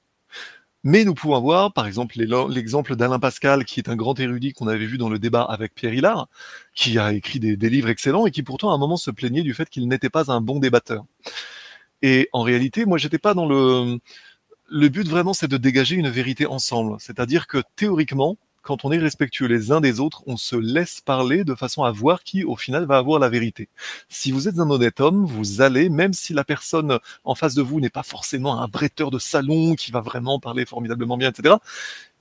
Mais 0.83 1.03
nous 1.03 1.15
pouvons 1.15 1.35
avoir, 1.35 1.73
par 1.73 1.87
exemple, 1.87 2.19
l'exemple 2.19 2.95
d'Alain 2.95 3.17
Pascal, 3.17 3.65
qui 3.65 3.79
est 3.79 3.89
un 3.89 3.95
grand 3.95 4.19
érudit 4.19 4.53
qu'on 4.53 4.67
avait 4.67 4.85
vu 4.85 4.99
dans 4.99 5.09
le 5.09 5.17
débat 5.17 5.41
avec 5.41 5.73
Pierre 5.73 5.95
Hillard, 5.95 6.27
qui 6.75 6.99
a 6.99 7.11
écrit 7.11 7.39
des, 7.39 7.57
des 7.57 7.69
livres 7.71 7.89
excellents 7.89 8.27
et 8.27 8.31
qui 8.31 8.43
pourtant 8.43 8.69
à 8.69 8.75
un 8.75 8.77
moment 8.77 8.97
se 8.97 9.09
plaignait 9.09 9.41
du 9.41 9.55
fait 9.55 9.67
qu'il 9.67 9.87
n'était 9.87 10.11
pas 10.11 10.31
un 10.31 10.41
bon 10.41 10.59
débatteur. 10.59 11.05
Et 12.03 12.29
en 12.33 12.43
réalité, 12.43 12.85
moi, 12.85 12.99
j'étais 12.99 13.17
pas 13.17 13.33
dans 13.33 13.47
le. 13.47 13.99
Le 14.69 14.89
but 14.89 15.07
vraiment, 15.07 15.33
c'est 15.33 15.47
de 15.47 15.57
dégager 15.57 15.95
une 15.95 16.09
vérité 16.09 16.45
ensemble. 16.45 16.95
C'est-à-dire 16.99 17.47
que 17.47 17.61
théoriquement, 17.75 18.37
quand 18.63 18.85
on 18.85 18.91
est 18.91 18.97
respectueux 18.97 19.45
les 19.45 19.71
uns 19.71 19.81
des 19.81 19.99
autres, 19.99 20.23
on 20.25 20.37
se 20.37 20.55
laisse 20.55 21.01
parler 21.01 21.43
de 21.43 21.53
façon 21.53 21.83
à 21.83 21.91
voir 21.91 22.23
qui, 22.23 22.43
au 22.43 22.55
final, 22.55 22.85
va 22.85 22.97
avoir 22.97 23.19
la 23.19 23.29
vérité. 23.29 23.69
Si 24.09 24.31
vous 24.31 24.47
êtes 24.47 24.57
un 24.57 24.69
honnête 24.69 25.01
homme, 25.01 25.25
vous 25.25 25.61
allez, 25.61 25.89
même 25.89 26.13
si 26.13 26.33
la 26.33 26.43
personne 26.43 26.97
en 27.25 27.35
face 27.35 27.55
de 27.55 27.61
vous 27.61 27.81
n'est 27.81 27.89
pas 27.89 28.03
forcément 28.03 28.61
un 28.61 28.67
bretteur 28.67 29.11
de 29.11 29.19
salon 29.19 29.75
qui 29.75 29.91
va 29.91 29.99
vraiment 29.99 30.39
parler 30.39 30.65
formidablement 30.65 31.17
bien, 31.17 31.29
etc., 31.29 31.55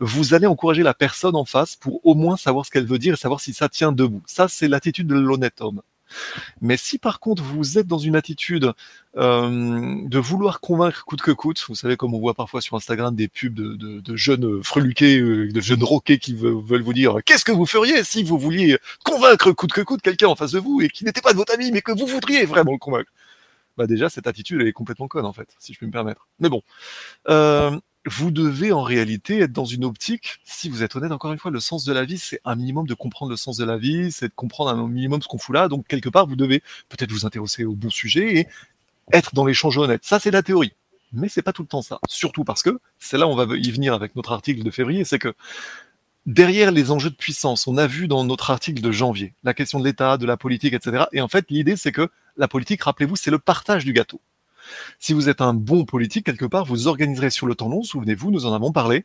vous 0.01 0.35
allez 0.35 0.47
encourager 0.47 0.83
la 0.83 0.95
personne 0.95 1.37
en 1.37 1.45
face 1.45 1.77
pour 1.77 2.05
au 2.05 2.15
moins 2.15 2.37
savoir 2.37 2.67
ce 2.67 2.71
qu'elle 2.73 2.87
veut 2.87 2.99
dire 2.99 3.15
et 3.15 3.17
savoir 3.17 3.41
si 3.41 3.55
ça 3.55 3.69
tient 3.69 3.93
debout. 3.93 4.23
Ça, 4.27 4.49
c'est 4.49 4.69
l'attitude 4.69 5.07
de 5.07 5.15
l'honnête 5.15 5.61
homme. 5.61 5.83
Mais 6.61 6.77
si 6.77 6.99
par 6.99 7.21
contre 7.21 7.43
vous 7.43 7.79
êtes 7.79 7.87
dans 7.87 7.99
une 7.99 8.17
attitude 8.17 8.73
euh, 9.17 9.97
de 10.05 10.19
vouloir 10.19 10.61
convaincre 10.61 11.05
coûte 11.05 11.23
que 11.23 11.31
coûte, 11.31 11.65
vous 11.69 11.75
savez 11.75 11.97
comme 11.97 12.15
on 12.15 12.21
voit 12.21 12.35
parfois 12.35 12.61
sur 12.61 12.77
Instagram 12.77 13.15
des 13.15 13.29
pubs 13.29 13.55
de, 13.55 14.17
jeunes 14.17 14.63
freluqués, 14.63 15.19
euh, 15.19 15.51
de 15.51 15.61
jeunes 15.61 15.83
roquets 15.85 16.19
qui 16.19 16.35
veulent 16.35 16.83
vous 16.83 16.93
dire 16.93 17.19
qu'est-ce 17.25 17.45
que 17.45 17.53
vous 17.53 17.67
feriez 17.67 18.05
si 18.05 18.23
vous 18.23 18.39
vouliez 18.39 18.79
convaincre 19.05 19.53
coûte 19.53 19.73
que 19.73 19.81
coûte 19.81 20.03
quelqu'un 20.03 20.29
en 20.29 20.37
face 20.37 20.53
de 20.53 20.59
vous 20.59 20.81
et 20.81 20.89
qui 20.89 21.05
n'était 21.05 21.21
pas 21.21 21.33
de 21.33 21.39
votre 21.39 21.53
ami 21.53 21.71
mais 21.73 21.83
que 21.83 21.93
vous 21.93 22.07
voudriez 22.07 22.45
vraiment 22.45 22.73
le 22.73 22.79
convaincre? 22.79 23.13
Bah 23.77 23.87
déjà 23.87 24.09
cette 24.11 24.27
attitude 24.27 24.61
elle 24.61 24.69
est 24.69 24.73
complètement 24.73 25.09
conne 25.09 25.25
en 25.25 25.33
fait, 25.33 25.49
si 25.59 25.73
je 25.73 25.79
puis 25.79 25.87
me 25.87 25.93
permettre. 25.93 26.29
Mais 26.39 26.49
bon. 26.49 26.63
Euh, 27.29 27.79
vous 28.07 28.31
devez 28.31 28.73
en 28.73 28.83
réalité 28.83 29.41
être 29.41 29.53
dans 29.53 29.65
une 29.65 29.85
optique, 29.85 30.41
si 30.45 30.69
vous 30.69 30.83
êtes 30.83 30.97
honnête, 30.97 31.13
encore 31.13 31.33
une 31.33 31.39
fois, 31.39 31.51
le 31.51 31.61
sens 31.61 31.85
de 31.85 31.93
la 31.93 32.05
vie, 32.05 32.19
c'est 32.19 32.41
un 32.45 32.57
minimum 32.57 32.87
de 32.87 32.95
comprendre 32.95 33.31
le 33.31 33.37
sens 33.37 33.57
de 33.57 33.65
la 33.65 33.77
vie, 33.77 34.11
c'est 34.11 34.29
de 34.29 34.35
comprendre 34.35 34.71
un 34.71 34.89
minimum 34.89 35.23
ce 35.23 35.29
qu'on 35.29 35.39
fout 35.39 35.55
là. 35.55 35.69
Donc, 35.69 35.87
quelque 35.87 36.09
part, 36.09 36.27
vous 36.27 36.37
devez 36.37 36.63
peut-être 36.89 37.13
vous 37.13 37.27
intéresser 37.27 37.65
au 37.65 37.75
bon 37.75 37.91
sujet 37.91 38.39
et 38.39 38.49
être 39.13 39.35
dans 39.35 39.45
l'échange 39.45 39.79
honnête. 39.79 40.05
Ça, 40.05 40.19
c'est 40.19 40.31
la 40.31 40.43
théorie. 40.43 40.73
Mais 41.13 41.29
c'est 41.29 41.43
pas 41.43 41.53
tout 41.53 41.63
le 41.63 41.69
temps 41.69 41.83
ça. 41.83 42.01
Surtout 42.09 42.43
parce 42.43 42.63
que, 42.63 42.81
c'est 42.99 43.19
là 43.19 43.27
où 43.27 43.31
on 43.31 43.37
va 43.37 43.57
y 43.57 43.71
venir 43.71 43.95
avec 43.95 44.17
notre 44.17 44.33
article 44.33 44.63
de 44.63 44.71
février, 44.71 45.05
c'est 45.05 45.19
que 45.19 45.35
derrière 46.27 46.71
les 46.71 46.91
enjeux 46.91 47.11
de 47.11 47.15
puissance, 47.15 47.67
on 47.67 47.77
a 47.77 47.87
vu 47.87 48.09
dans 48.09 48.25
notre 48.25 48.51
article 48.51 48.81
de 48.81 48.93
janvier 48.93 49.35
la 49.45 49.55
question 49.55 49.79
de 49.79 49.85
l'État, 49.85 50.17
de 50.17 50.27
la 50.27 50.37
politique, 50.37 50.73
etc. 50.73 51.05
Et 51.13 51.21
en 51.21 51.29
fait, 51.29 51.47
l'idée, 51.51 51.77
c'est 51.77 51.93
que 51.93 52.09
la 52.37 52.49
politique, 52.49 52.83
rappelez-vous, 52.83 53.17
c'est 53.17 53.31
le 53.31 53.39
partage 53.39 53.85
du 53.85 53.93
gâteau. 53.93 54.21
Si 54.99 55.13
vous 55.13 55.29
êtes 55.29 55.41
un 55.41 55.55
bon 55.55 55.85
politique, 55.85 56.27
quelque 56.27 56.45
part, 56.45 56.65
vous 56.65 56.87
organiserez 56.87 57.31
sur 57.31 57.47
le 57.47 57.55
temps 57.55 57.69
long, 57.69 57.83
souvenez-vous, 57.83 58.31
nous 58.31 58.47
en 58.47 58.55
avons 58.55 58.73
parlé, 58.73 59.05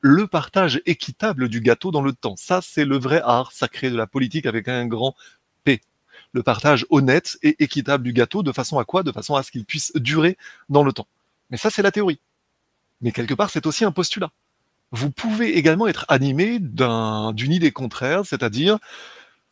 le 0.00 0.26
partage 0.26 0.82
équitable 0.86 1.48
du 1.48 1.60
gâteau 1.60 1.90
dans 1.90 2.02
le 2.02 2.12
temps. 2.12 2.34
Ça, 2.36 2.60
c'est 2.62 2.84
le 2.84 2.98
vrai 2.98 3.20
art 3.24 3.52
sacré 3.52 3.90
de 3.90 3.96
la 3.96 4.06
politique 4.06 4.46
avec 4.46 4.68
un 4.68 4.86
grand 4.86 5.14
P. 5.64 5.80
Le 6.32 6.42
partage 6.42 6.86
honnête 6.90 7.38
et 7.42 7.62
équitable 7.62 8.04
du 8.04 8.12
gâteau, 8.12 8.42
de 8.42 8.52
façon 8.52 8.78
à 8.78 8.84
quoi? 8.84 9.02
De 9.02 9.12
façon 9.12 9.34
à 9.34 9.42
ce 9.42 9.50
qu'il 9.50 9.64
puisse 9.64 9.92
durer 9.94 10.36
dans 10.68 10.82
le 10.82 10.92
temps. 10.92 11.06
Mais 11.50 11.56
ça, 11.56 11.70
c'est 11.70 11.82
la 11.82 11.92
théorie. 11.92 12.18
Mais 13.00 13.12
quelque 13.12 13.34
part, 13.34 13.50
c'est 13.50 13.66
aussi 13.66 13.84
un 13.84 13.92
postulat. 13.92 14.30
Vous 14.92 15.10
pouvez 15.10 15.56
également 15.56 15.86
être 15.86 16.04
animé 16.08 16.58
d'une 16.60 17.52
idée 17.52 17.72
contraire, 17.72 18.26
c'est-à-dire, 18.26 18.78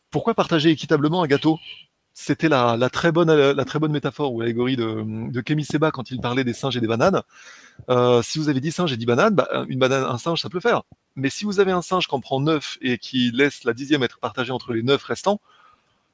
pourquoi 0.09 0.33
partager 0.33 0.69
équitablement 0.69 1.23
un 1.23 1.27
gâteau? 1.27 1.59
C'était 2.21 2.49
la, 2.49 2.77
la, 2.77 2.89
très 2.91 3.11
bonne, 3.11 3.91
métaphore 3.91 4.31
ou 4.33 4.41
allégorie 4.41 4.75
de, 4.75 5.31
de 5.31 5.41
Kémy 5.41 5.65
Seba 5.65 5.89
quand 5.89 6.11
il 6.11 6.21
parlait 6.21 6.43
des 6.43 6.53
singes 6.53 6.77
et 6.77 6.79
des 6.79 6.87
bananes. 6.87 7.23
Euh, 7.89 8.21
si 8.21 8.37
vous 8.37 8.47
avez 8.47 8.59
10 8.59 8.71
singes 8.71 8.93
et 8.93 8.97
10 8.97 9.05
bananes, 9.07 9.33
bah, 9.33 9.65
une 9.69 9.79
banane, 9.79 10.03
un 10.03 10.19
singe, 10.19 10.39
ça 10.39 10.49
peut 10.49 10.59
faire. 10.59 10.83
Mais 11.15 11.31
si 11.31 11.45
vous 11.45 11.59
avez 11.59 11.71
un 11.71 11.81
singe 11.81 12.07
qui 12.07 12.13
en 12.13 12.19
prend 12.19 12.39
9 12.39 12.77
et 12.81 12.99
qui 12.99 13.31
laisse 13.31 13.63
la 13.63 13.73
dixième 13.73 14.03
être 14.03 14.19
partagée 14.19 14.51
entre 14.51 14.73
les 14.73 14.83
9 14.83 15.03
restants, 15.03 15.41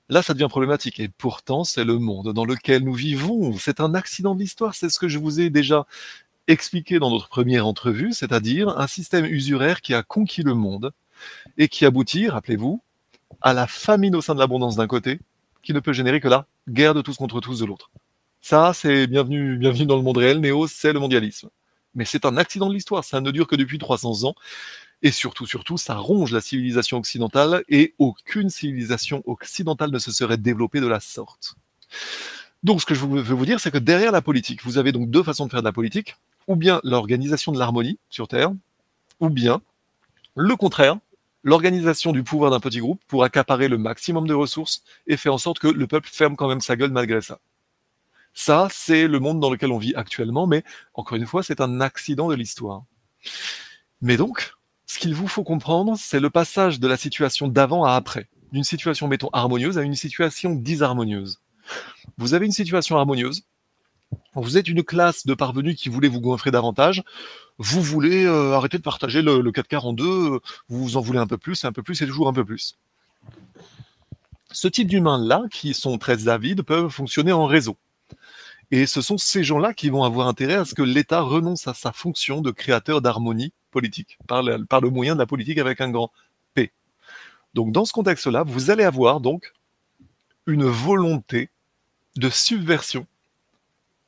là, 0.08 0.22
ça 0.22 0.34
devient 0.34 0.48
problématique. 0.50 1.02
Et 1.02 1.10
pourtant, 1.10 1.66
c'est 1.66 1.84
le 1.84 2.00
monde 2.00 2.32
dans 2.32 2.46
lequel 2.46 2.84
nous 2.86 2.94
vivons. 2.94 3.58
C'est 3.58 3.82
un 3.82 3.94
accident 3.94 4.34
de 4.34 4.40
l'histoire. 4.40 4.76
C'est 4.76 4.90
ce 4.90 5.00
que 5.00 5.10
je 5.10 5.20
vous 5.20 5.42
ai 5.42 5.50
déjà 5.50 5.86
expliqué 6.48 7.00
dans 7.00 7.10
notre 7.10 7.28
première 7.28 7.68
entrevue, 7.68 8.14
c'est-à-dire 8.14 8.70
un 8.80 8.88
système 8.88 9.26
usuraire 9.26 9.82
qui 9.82 9.94
a 9.94 10.04
conquis 10.04 10.44
le 10.44 10.54
monde 10.54 10.94
et 11.58 11.68
qui 11.68 11.86
aboutit, 11.86 12.30
rappelez-vous, 12.30 12.82
à 13.42 13.54
la 13.54 13.68
famine 13.68 14.16
au 14.16 14.22
sein 14.22 14.36
de 14.36 14.40
l'abondance 14.40 14.78
d'un 14.78 14.88
côté 14.88 15.20
qui 15.68 15.74
ne 15.74 15.82
peut 15.82 15.92
générer 15.92 16.22
que 16.22 16.30
la 16.30 16.48
guerre 16.70 16.94
de 16.94 17.02
tous 17.02 17.18
contre 17.18 17.42
tous 17.42 17.60
de 17.60 17.66
l'autre. 17.66 17.92
Ça, 18.40 18.72
c'est 18.74 19.06
bienvenue, 19.06 19.58
dans 19.86 19.98
le 19.98 20.02
monde 20.02 20.16
réel. 20.16 20.40
Néo, 20.40 20.66
c'est 20.66 20.94
le 20.94 21.00
mondialisme. 21.02 21.50
Mais 21.94 22.06
c'est 22.06 22.24
un 22.24 22.38
accident 22.38 22.70
de 22.70 22.74
l'histoire. 22.74 23.04
Ça 23.04 23.20
ne 23.20 23.32
dure 23.32 23.48
que 23.48 23.58
depuis 23.58 23.78
300 23.78 24.24
ans. 24.24 24.36
Et 25.02 25.12
surtout, 25.12 25.46
surtout, 25.46 25.78
ça 25.78 25.96
ronge 25.96 26.32
la 26.32 26.40
civilisation 26.40 26.98
occidentale 27.00 27.66
et 27.68 27.96
aucune 28.00 28.50
civilisation 28.50 29.24
occidentale 29.26 29.92
ne 29.92 30.00
se 30.00 30.10
serait 30.10 30.38
développée 30.38 30.80
de 30.80 30.88
la 30.88 31.02
sorte. 31.02 31.56
Donc, 32.64 32.80
ce 32.80 32.86
que 32.86 32.96
je 32.96 33.06
veux 33.06 33.22
vous 33.22 33.46
dire, 33.46 33.60
c'est 33.60 33.70
que 33.70 33.78
derrière 33.78 34.14
la 34.14 34.22
politique, 34.22 34.64
vous 34.64 34.78
avez 34.78 34.94
donc 34.94 35.10
deux 35.10 35.22
façons 35.22 35.48
de 35.48 35.52
faire 35.52 35.62
de 35.62 35.68
la 35.68 35.74
politique. 35.74 36.16
Ou 36.48 36.56
bien 36.56 36.80
l'organisation 36.86 37.52
de 37.52 37.60
l'harmonie 37.60 38.00
sur 38.10 38.30
Terre, 38.30 38.54
ou 39.20 39.30
bien 39.30 39.62
le 40.34 40.56
contraire, 40.56 40.98
l'organisation 41.44 42.12
du 42.12 42.24
pouvoir 42.24 42.52
d'un 42.52 42.60
petit 42.60 42.80
groupe 42.80 43.02
pour 43.08 43.24
accaparer 43.24 43.68
le 43.68 43.78
maximum 43.78 44.28
de 44.28 44.34
ressources 44.34 44.84
et 45.08 45.18
faire 45.18 45.34
en 45.34 45.38
sorte 45.38 45.60
que 45.60 45.68
le 45.68 45.88
peuple 45.88 46.10
ferme 46.12 46.36
quand 46.36 46.48
même 46.48 46.62
sa 46.62 46.76
gueule 46.76 46.92
malgré 46.92 47.22
ça. 47.22 47.40
Ça, 48.34 48.68
c'est 48.72 49.08
le 49.08 49.20
monde 49.20 49.40
dans 49.40 49.50
lequel 49.50 49.72
on 49.72 49.80
vit 49.80 49.96
actuellement, 49.96 50.46
mais 50.46 50.64
encore 50.94 51.18
une 51.18 51.26
fois, 51.26 51.42
c'est 51.42 51.60
un 51.60 51.82
accident 51.82 52.28
de 52.28 52.36
l'histoire. 52.36 52.84
Mais 54.02 54.16
donc, 54.16 54.54
ce 54.86 55.00
qu'il 55.00 55.16
vous 55.16 55.28
faut 55.28 55.44
comprendre, 55.44 55.96
c'est 55.98 56.20
le 56.20 56.30
passage 56.30 56.80
de 56.80 56.88
la 56.88 56.98
situation 56.98 57.48
d'avant 57.48 57.84
à 57.84 57.94
après, 57.94 58.30
d'une 58.52 58.64
situation, 58.64 59.08
mettons, 59.08 59.30
harmonieuse 59.34 59.78
à 59.78 59.82
une 59.82 59.96
situation 59.96 60.52
disharmonieuse. 60.52 61.42
Vous 62.18 62.34
avez 62.34 62.46
une 62.46 62.52
situation 62.52 62.98
harmonieuse, 62.98 63.44
vous 64.34 64.58
êtes 64.58 64.68
une 64.68 64.84
classe 64.84 65.26
de 65.26 65.34
parvenus 65.34 65.76
qui 65.76 65.90
voulait 65.90 66.08
vous 66.08 66.22
gonfler 66.22 66.52
davantage, 66.52 67.04
vous 67.58 67.82
voulez 67.82 68.26
euh, 68.26 68.54
arrêter 68.54 68.78
de 68.78 68.84
partager 68.84 69.22
le, 69.22 69.42
le 69.42 69.52
4 69.52 69.68
quarts 69.68 69.86
en 69.86 69.94
deux, 69.94 70.40
vous 70.70 70.98
en 70.98 71.02
voulez 71.02 71.20
un 71.20 71.28
peu 71.28 71.38
plus, 71.38 71.66
un 71.66 71.72
peu 71.72 71.84
plus 71.84 72.02
et 72.02 72.06
toujours 72.06 72.28
un 72.28 72.34
peu 72.34 72.46
plus. 72.46 72.78
Ce 74.52 74.68
type 74.68 74.88
d'humains-là, 74.88 75.44
qui 75.52 75.74
sont 75.74 75.98
très 75.98 76.28
avides, 76.28 76.62
peuvent 76.62 76.90
fonctionner 76.90 77.32
en 77.32 77.46
réseau. 77.46 77.78
Et 78.72 78.86
ce 78.86 79.02
sont 79.02 79.18
ces 79.18 79.44
gens-là 79.44 79.74
qui 79.74 79.90
vont 79.90 80.04
avoir 80.04 80.28
intérêt 80.28 80.56
à 80.56 80.66
ce 80.66 80.76
que 80.76 80.82
l'État 80.82 81.22
renonce 81.22 81.68
à 81.68 81.74
sa 81.74 81.92
fonction 81.92 82.42
de 82.42 82.52
créateur 82.52 83.02
d'harmonie 83.02 83.54
politique, 83.72 84.18
par 84.28 84.44
le, 84.44 84.66
par 84.66 84.82
le 84.82 84.90
moyen 84.90 85.16
de 85.16 85.20
la 85.20 85.26
politique 85.26 85.58
avec 85.58 85.80
un 85.82 85.90
grand 85.90 86.12
P. 86.54 86.72
Donc 87.54 87.72
dans 87.72 87.86
ce 87.86 87.94
contexte-là, 87.94 88.44
vous 88.44 88.70
allez 88.70 88.84
avoir 88.84 89.22
donc 89.22 89.54
une 90.48 90.66
volonté 90.66 91.50
de 92.16 92.30
subversion 92.30 93.06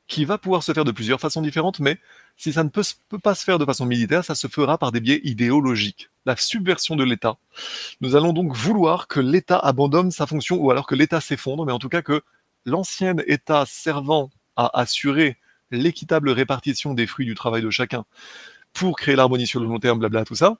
qui 0.09 0.25
va 0.25 0.39
pouvoir 0.39 0.63
se 0.63 0.73
faire 0.73 0.85
de 0.85 0.91
plusieurs 0.91 1.21
façons 1.21 1.41
différentes, 1.41 1.79
mais 1.79 1.99
si 2.35 2.51
ça 2.51 2.63
ne 2.63 2.69
peut, 2.69 2.83
pas 3.21 3.35
se 3.35 3.43
faire 3.43 3.59
de 3.59 3.63
façon 3.63 3.85
militaire, 3.85 4.25
ça 4.25 4.33
se 4.33 4.47
fera 4.47 4.79
par 4.79 4.91
des 4.91 4.99
biais 4.99 5.21
idéologiques. 5.23 6.09
La 6.25 6.35
subversion 6.35 6.95
de 6.95 7.03
l'État. 7.03 7.37
Nous 8.01 8.15
allons 8.15 8.33
donc 8.33 8.55
vouloir 8.55 9.07
que 9.07 9.19
l'État 9.19 9.59
abandonne 9.59 10.09
sa 10.09 10.25
fonction, 10.25 10.57
ou 10.57 10.71
alors 10.71 10.87
que 10.87 10.95
l'État 10.95 11.21
s'effondre, 11.21 11.63
mais 11.63 11.71
en 11.71 11.77
tout 11.77 11.89
cas 11.89 12.01
que 12.01 12.23
l'ancien 12.65 13.15
État 13.27 13.65
servant 13.67 14.31
à 14.55 14.79
assurer 14.79 15.37
l'équitable 15.69 16.31
répartition 16.31 16.95
des 16.95 17.05
fruits 17.05 17.27
du 17.27 17.35
travail 17.35 17.61
de 17.61 17.69
chacun 17.69 18.03
pour 18.73 18.97
créer 18.97 19.15
l'harmonie 19.15 19.47
sur 19.47 19.59
le 19.59 19.67
long 19.67 19.79
terme, 19.79 19.99
blabla, 19.99 20.25
tout 20.25 20.35
ça, 20.35 20.57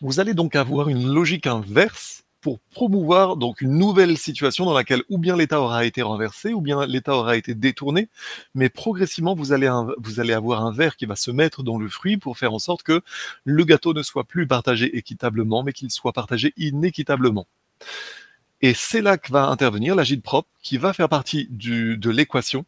vous 0.00 0.18
allez 0.18 0.34
donc 0.34 0.56
avoir 0.56 0.88
une 0.88 1.06
logique 1.06 1.46
inverse 1.46 2.24
pour 2.42 2.58
promouvoir 2.72 3.36
donc 3.36 3.60
une 3.60 3.78
nouvelle 3.78 4.18
situation 4.18 4.66
dans 4.66 4.74
laquelle 4.74 5.02
ou 5.08 5.16
bien 5.16 5.36
l'État 5.36 5.60
aura 5.60 5.86
été 5.86 6.02
renversé, 6.02 6.52
ou 6.52 6.60
bien 6.60 6.84
l'État 6.86 7.14
aura 7.14 7.36
été 7.36 7.54
détourné, 7.54 8.08
mais 8.54 8.68
progressivement 8.68 9.34
vous 9.34 9.52
allez, 9.52 9.72
vous 9.98 10.20
allez 10.20 10.34
avoir 10.34 10.66
un 10.66 10.72
verre 10.72 10.96
qui 10.96 11.06
va 11.06 11.16
se 11.16 11.30
mettre 11.30 11.62
dans 11.62 11.78
le 11.78 11.88
fruit 11.88 12.16
pour 12.16 12.36
faire 12.36 12.52
en 12.52 12.58
sorte 12.58 12.82
que 12.82 13.00
le 13.44 13.64
gâteau 13.64 13.94
ne 13.94 14.02
soit 14.02 14.24
plus 14.24 14.46
partagé 14.46 14.98
équitablement, 14.98 15.62
mais 15.62 15.72
qu'il 15.72 15.90
soit 15.90 16.12
partagé 16.12 16.52
inéquitablement. 16.56 17.46
Et 18.60 18.74
c'est 18.74 19.02
là 19.02 19.18
que 19.18 19.32
va 19.32 19.46
intervenir 19.46 19.94
l'agide 19.94 20.22
propre, 20.22 20.48
qui 20.62 20.76
va 20.78 20.92
faire 20.92 21.08
partie 21.08 21.48
de 21.50 22.10
l'équation, 22.10 22.64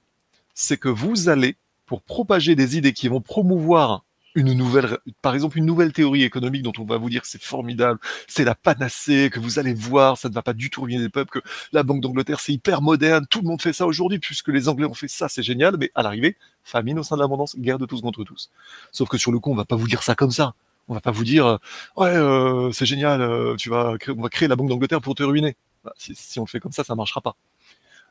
c'est 0.54 0.76
que 0.76 0.88
vous 0.88 1.28
allez, 1.28 1.56
pour 1.86 2.00
propager 2.00 2.54
des 2.54 2.78
idées 2.78 2.92
qui 2.92 3.08
vont 3.08 3.20
promouvoir 3.20 4.04
une 4.34 4.52
nouvelle, 4.52 4.98
par 5.22 5.34
exemple, 5.34 5.58
une 5.58 5.64
nouvelle 5.64 5.92
théorie 5.92 6.24
économique 6.24 6.62
dont 6.62 6.72
on 6.78 6.84
va 6.84 6.96
vous 6.96 7.10
dire 7.10 7.24
c'est 7.24 7.42
formidable, 7.42 8.00
c'est 8.26 8.44
la 8.44 8.54
panacée, 8.54 9.30
que 9.32 9.40
vous 9.40 9.58
allez 9.58 9.74
voir, 9.74 10.18
ça 10.18 10.28
ne 10.28 10.34
va 10.34 10.42
pas 10.42 10.52
du 10.52 10.70
tout 10.70 10.82
ruiner 10.82 11.02
les 11.02 11.08
peuples, 11.08 11.40
que 11.40 11.48
la 11.72 11.82
Banque 11.82 12.00
d'Angleterre 12.00 12.40
c'est 12.40 12.52
hyper 12.52 12.82
moderne, 12.82 13.26
tout 13.28 13.40
le 13.42 13.48
monde 13.48 13.62
fait 13.62 13.72
ça 13.72 13.86
aujourd'hui, 13.86 14.18
puisque 14.18 14.48
les 14.48 14.68
Anglais 14.68 14.86
ont 14.86 14.94
fait 14.94 15.08
ça, 15.08 15.28
c'est 15.28 15.42
génial, 15.42 15.76
mais 15.78 15.90
à 15.94 16.02
l'arrivée, 16.02 16.36
famine 16.62 16.98
au 16.98 17.02
sein 17.02 17.16
de 17.16 17.20
l'abondance, 17.20 17.56
guerre 17.56 17.78
de 17.78 17.86
tous 17.86 18.00
contre 18.00 18.24
tous. 18.24 18.50
Sauf 18.92 19.08
que 19.08 19.18
sur 19.18 19.32
le 19.32 19.38
coup, 19.38 19.50
on 19.50 19.56
va 19.56 19.64
pas 19.64 19.76
vous 19.76 19.88
dire 19.88 20.02
ça 20.02 20.14
comme 20.14 20.30
ça. 20.30 20.54
On 20.88 20.94
va 20.94 21.00
pas 21.00 21.12
vous 21.12 21.24
dire, 21.24 21.46
euh, 21.46 21.56
ouais, 21.96 22.14
euh, 22.14 22.70
c'est 22.72 22.84
génial, 22.84 23.22
euh, 23.22 23.56
tu 23.56 23.70
vas 23.70 23.96
créer, 23.98 24.14
on 24.16 24.22
va 24.22 24.28
créer 24.28 24.48
la 24.48 24.56
Banque 24.56 24.68
d'Angleterre 24.68 25.00
pour 25.00 25.14
te 25.14 25.22
ruiner. 25.22 25.56
Bah, 25.82 25.94
si, 25.96 26.38
on 26.38 26.44
le 26.44 26.48
fait 26.48 26.60
comme 26.60 26.72
ça, 26.72 26.84
ça 26.84 26.94
marchera 26.94 27.20
pas. 27.22 27.36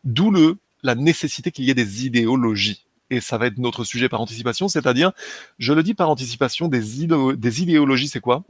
D'où 0.04 0.32
le, 0.32 0.58
la 0.82 0.96
nécessité 0.96 1.52
qu'il 1.52 1.66
y 1.66 1.70
ait 1.70 1.76
des 1.76 2.06
idéologies 2.06 2.86
et 3.14 3.22
ça 3.22 3.38
va 3.38 3.48
être 3.48 3.58
notre 3.58 3.84
sujet 3.84 4.10
par 4.10 4.22
anticipation, 4.22 4.68
c'est-à-dire, 4.68 5.12
je 5.60 5.74
le 5.74 5.84
dis 5.84 5.94
par 5.94 6.10
anticipation, 6.10 6.68
des, 6.68 7.08
des 7.38 7.62
idéologies, 7.62 8.08
c'est 8.08 8.20
quoi? 8.20 8.44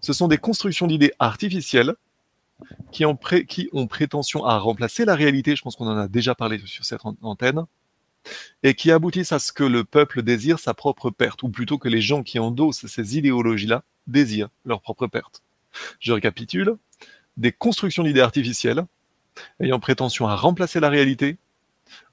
Ce 0.00 0.12
sont 0.12 0.28
des 0.28 0.38
constructions 0.38 0.86
d'idées 0.86 1.12
artificielles 1.18 1.94
qui 2.92 3.04
ont 3.04 3.16
prétention 3.16 4.44
à 4.44 4.58
remplacer 4.58 5.04
la 5.04 5.14
réalité, 5.14 5.56
je 5.56 5.62
pense 5.62 5.76
qu'on 5.76 5.88
en 5.88 5.96
a 5.96 6.08
déjà 6.08 6.34
parlé 6.34 6.60
sur 6.64 6.84
cette 6.84 7.00
antenne, 7.22 7.64
et 8.62 8.74
qui 8.74 8.90
aboutissent 8.90 9.32
à 9.32 9.38
ce 9.38 9.52
que 9.52 9.64
le 9.64 9.84
peuple 9.84 10.22
désire 10.22 10.58
sa 10.58 10.72
propre 10.72 11.10
perte, 11.10 11.42
ou 11.42 11.48
plutôt 11.48 11.78
que 11.78 11.88
les 11.88 12.00
gens 12.00 12.22
qui 12.22 12.38
endossent 12.38 12.86
ces 12.86 13.18
idéologies-là 13.18 13.82
désirent 14.06 14.50
leur 14.64 14.80
propre 14.80 15.06
perte. 15.06 15.42
Je 16.00 16.12
récapitule, 16.12 16.76
des 17.36 17.52
constructions 17.52 18.04
d'idées 18.04 18.20
artificielles 18.20 18.84
ayant 19.58 19.80
prétention 19.80 20.28
à 20.28 20.36
remplacer 20.36 20.78
la 20.78 20.88
réalité 20.88 21.38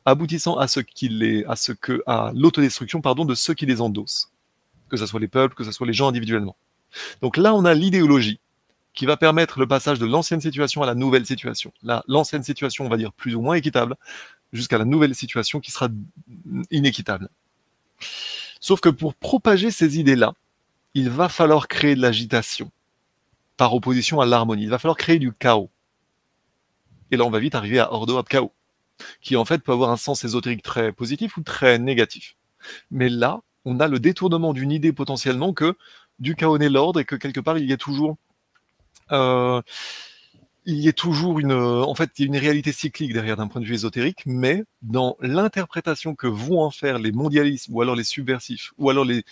aboutissant 0.06 0.58
à 0.58 0.68
ce 0.68 0.80
qu'il 0.80 1.24
est, 1.24 1.46
à 1.46 1.56
ce 1.56 1.72
que, 1.72 2.02
à 2.08 2.32
l'autodestruction, 2.36 3.02
pardon, 3.02 3.26
de 3.26 3.36
ceux 3.36 3.54
qui 3.54 3.66
les 3.66 3.82
endossent. 3.82 4.32
Que 4.90 4.98
ce 4.98 5.06
soit 5.06 5.20
les 5.20 5.28
peuples, 5.28 5.56
que 5.56 5.64
ce 5.64 5.72
soit 5.72 5.88
les 5.88 5.94
gens 5.94 6.10
individuellement. 6.10 6.56
Donc 7.22 7.38
là, 7.38 7.54
on 7.54 7.66
a 7.66 7.74
l'idéologie 7.74 8.40
qui 8.94 9.06
va 9.06 9.16
permettre 9.16 9.60
le 9.60 9.68
passage 9.68 10.00
de 10.00 10.06
l'ancienne 10.06 10.42
situation 10.42 10.84
à 10.84 10.86
la 10.86 10.96
nouvelle 10.96 11.26
situation. 11.26 11.72
Là, 11.84 12.04
l'ancienne 12.08 12.44
situation, 12.44 12.86
on 12.86 12.90
va 12.90 12.98
dire 12.98 13.14
plus 13.14 13.36
ou 13.36 13.42
moins 13.42 13.56
équitable, 13.56 13.96
jusqu'à 14.52 14.78
la 14.78 14.86
nouvelle 14.86 15.16
situation 15.16 15.60
qui 15.62 15.72
sera 15.72 15.88
inéquitable. 16.72 17.30
Sauf 18.60 18.82
que 18.82 18.90
pour 18.90 19.16
propager 19.16 19.72
ces 19.72 19.98
idées-là, 19.98 20.34
il 20.94 21.10
va 21.10 21.30
falloir 21.30 21.70
créer 21.70 21.96
de 21.96 22.02
l'agitation 22.02 22.70
par 23.56 23.74
opposition 23.74 24.20
à 24.20 24.26
l'harmonie. 24.26 24.64
Il 24.64 24.70
va 24.70 24.80
falloir 24.80 24.98
créer 24.98 25.20
du 25.20 25.32
chaos. 25.32 25.70
Et 27.12 27.18
là, 27.18 27.26
on 27.26 27.30
va 27.30 27.40
vite 27.40 27.56
arriver 27.56 27.80
à 27.80 27.94
Ordo 27.94 28.18
ab 28.18 28.28
chaos 28.28 28.52
qui 29.22 29.36
en 29.36 29.46
fait 29.46 29.60
peut 29.60 29.72
avoir 29.72 29.92
un 29.92 29.98
sens 29.98 30.24
ésotérique 30.24 30.64
très 30.64 30.92
positif 30.92 31.38
ou 31.38 31.42
très 31.42 31.80
négatif. 31.80 32.36
Mais 32.92 33.10
là, 33.10 33.42
on 33.66 33.80
a 33.80 33.88
le 33.88 34.00
détournement 34.00 34.54
d'une 34.54 34.72
idée 34.72 34.94
potentiellement 34.94 35.54
que 35.54 35.76
du 36.20 36.36
chaos 36.36 36.58
naît 36.58 36.70
l'ordre 36.70 37.00
et 37.00 37.06
que 37.06 37.16
quelque 37.16 37.40
part 37.40 37.58
il 37.58 37.70
y 37.70 37.74
a 37.74 37.78
toujours 37.78 38.18
euh, 39.12 39.62
il 40.66 40.80
y 40.80 40.88
a 40.88 40.94
toujours 40.94 41.40
une 41.40 41.54
en 41.54 41.96
fait 41.96 42.12
il 42.18 42.22
y 42.22 42.26
a 42.26 42.28
une 42.28 42.38
réalité 42.38 42.72
cyclique 42.72 43.14
derrière 43.14 43.36
d'un 43.36 43.48
point 43.48 43.62
de 43.62 43.66
vue 43.66 43.74
ésotérique, 43.74 44.24
mais 44.26 44.64
dans 44.84 45.18
l'interprétation 45.20 46.16
que 46.16 46.28
vont 46.28 46.62
en 46.62 46.70
faire 46.70 47.00
les 47.00 47.12
mondialistes 47.12 47.68
ou 47.72 47.82
alors 47.82 47.96
les 47.96 48.04
subversifs 48.04 48.72
ou 48.78 48.90
alors 48.90 49.06
les 49.06 49.24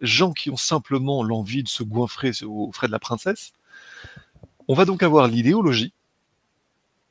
gens 0.00 0.32
qui 0.32 0.50
ont 0.50 0.56
simplement 0.56 1.22
l'envie 1.22 1.62
de 1.62 1.68
se 1.68 1.82
goinfrer 1.82 2.32
aux 2.44 2.72
frais 2.72 2.86
de 2.86 2.92
la 2.92 2.98
princesse, 2.98 3.52
on 4.66 4.74
va 4.74 4.86
donc 4.86 5.02
avoir 5.02 5.28
l'idéologie 5.28 5.92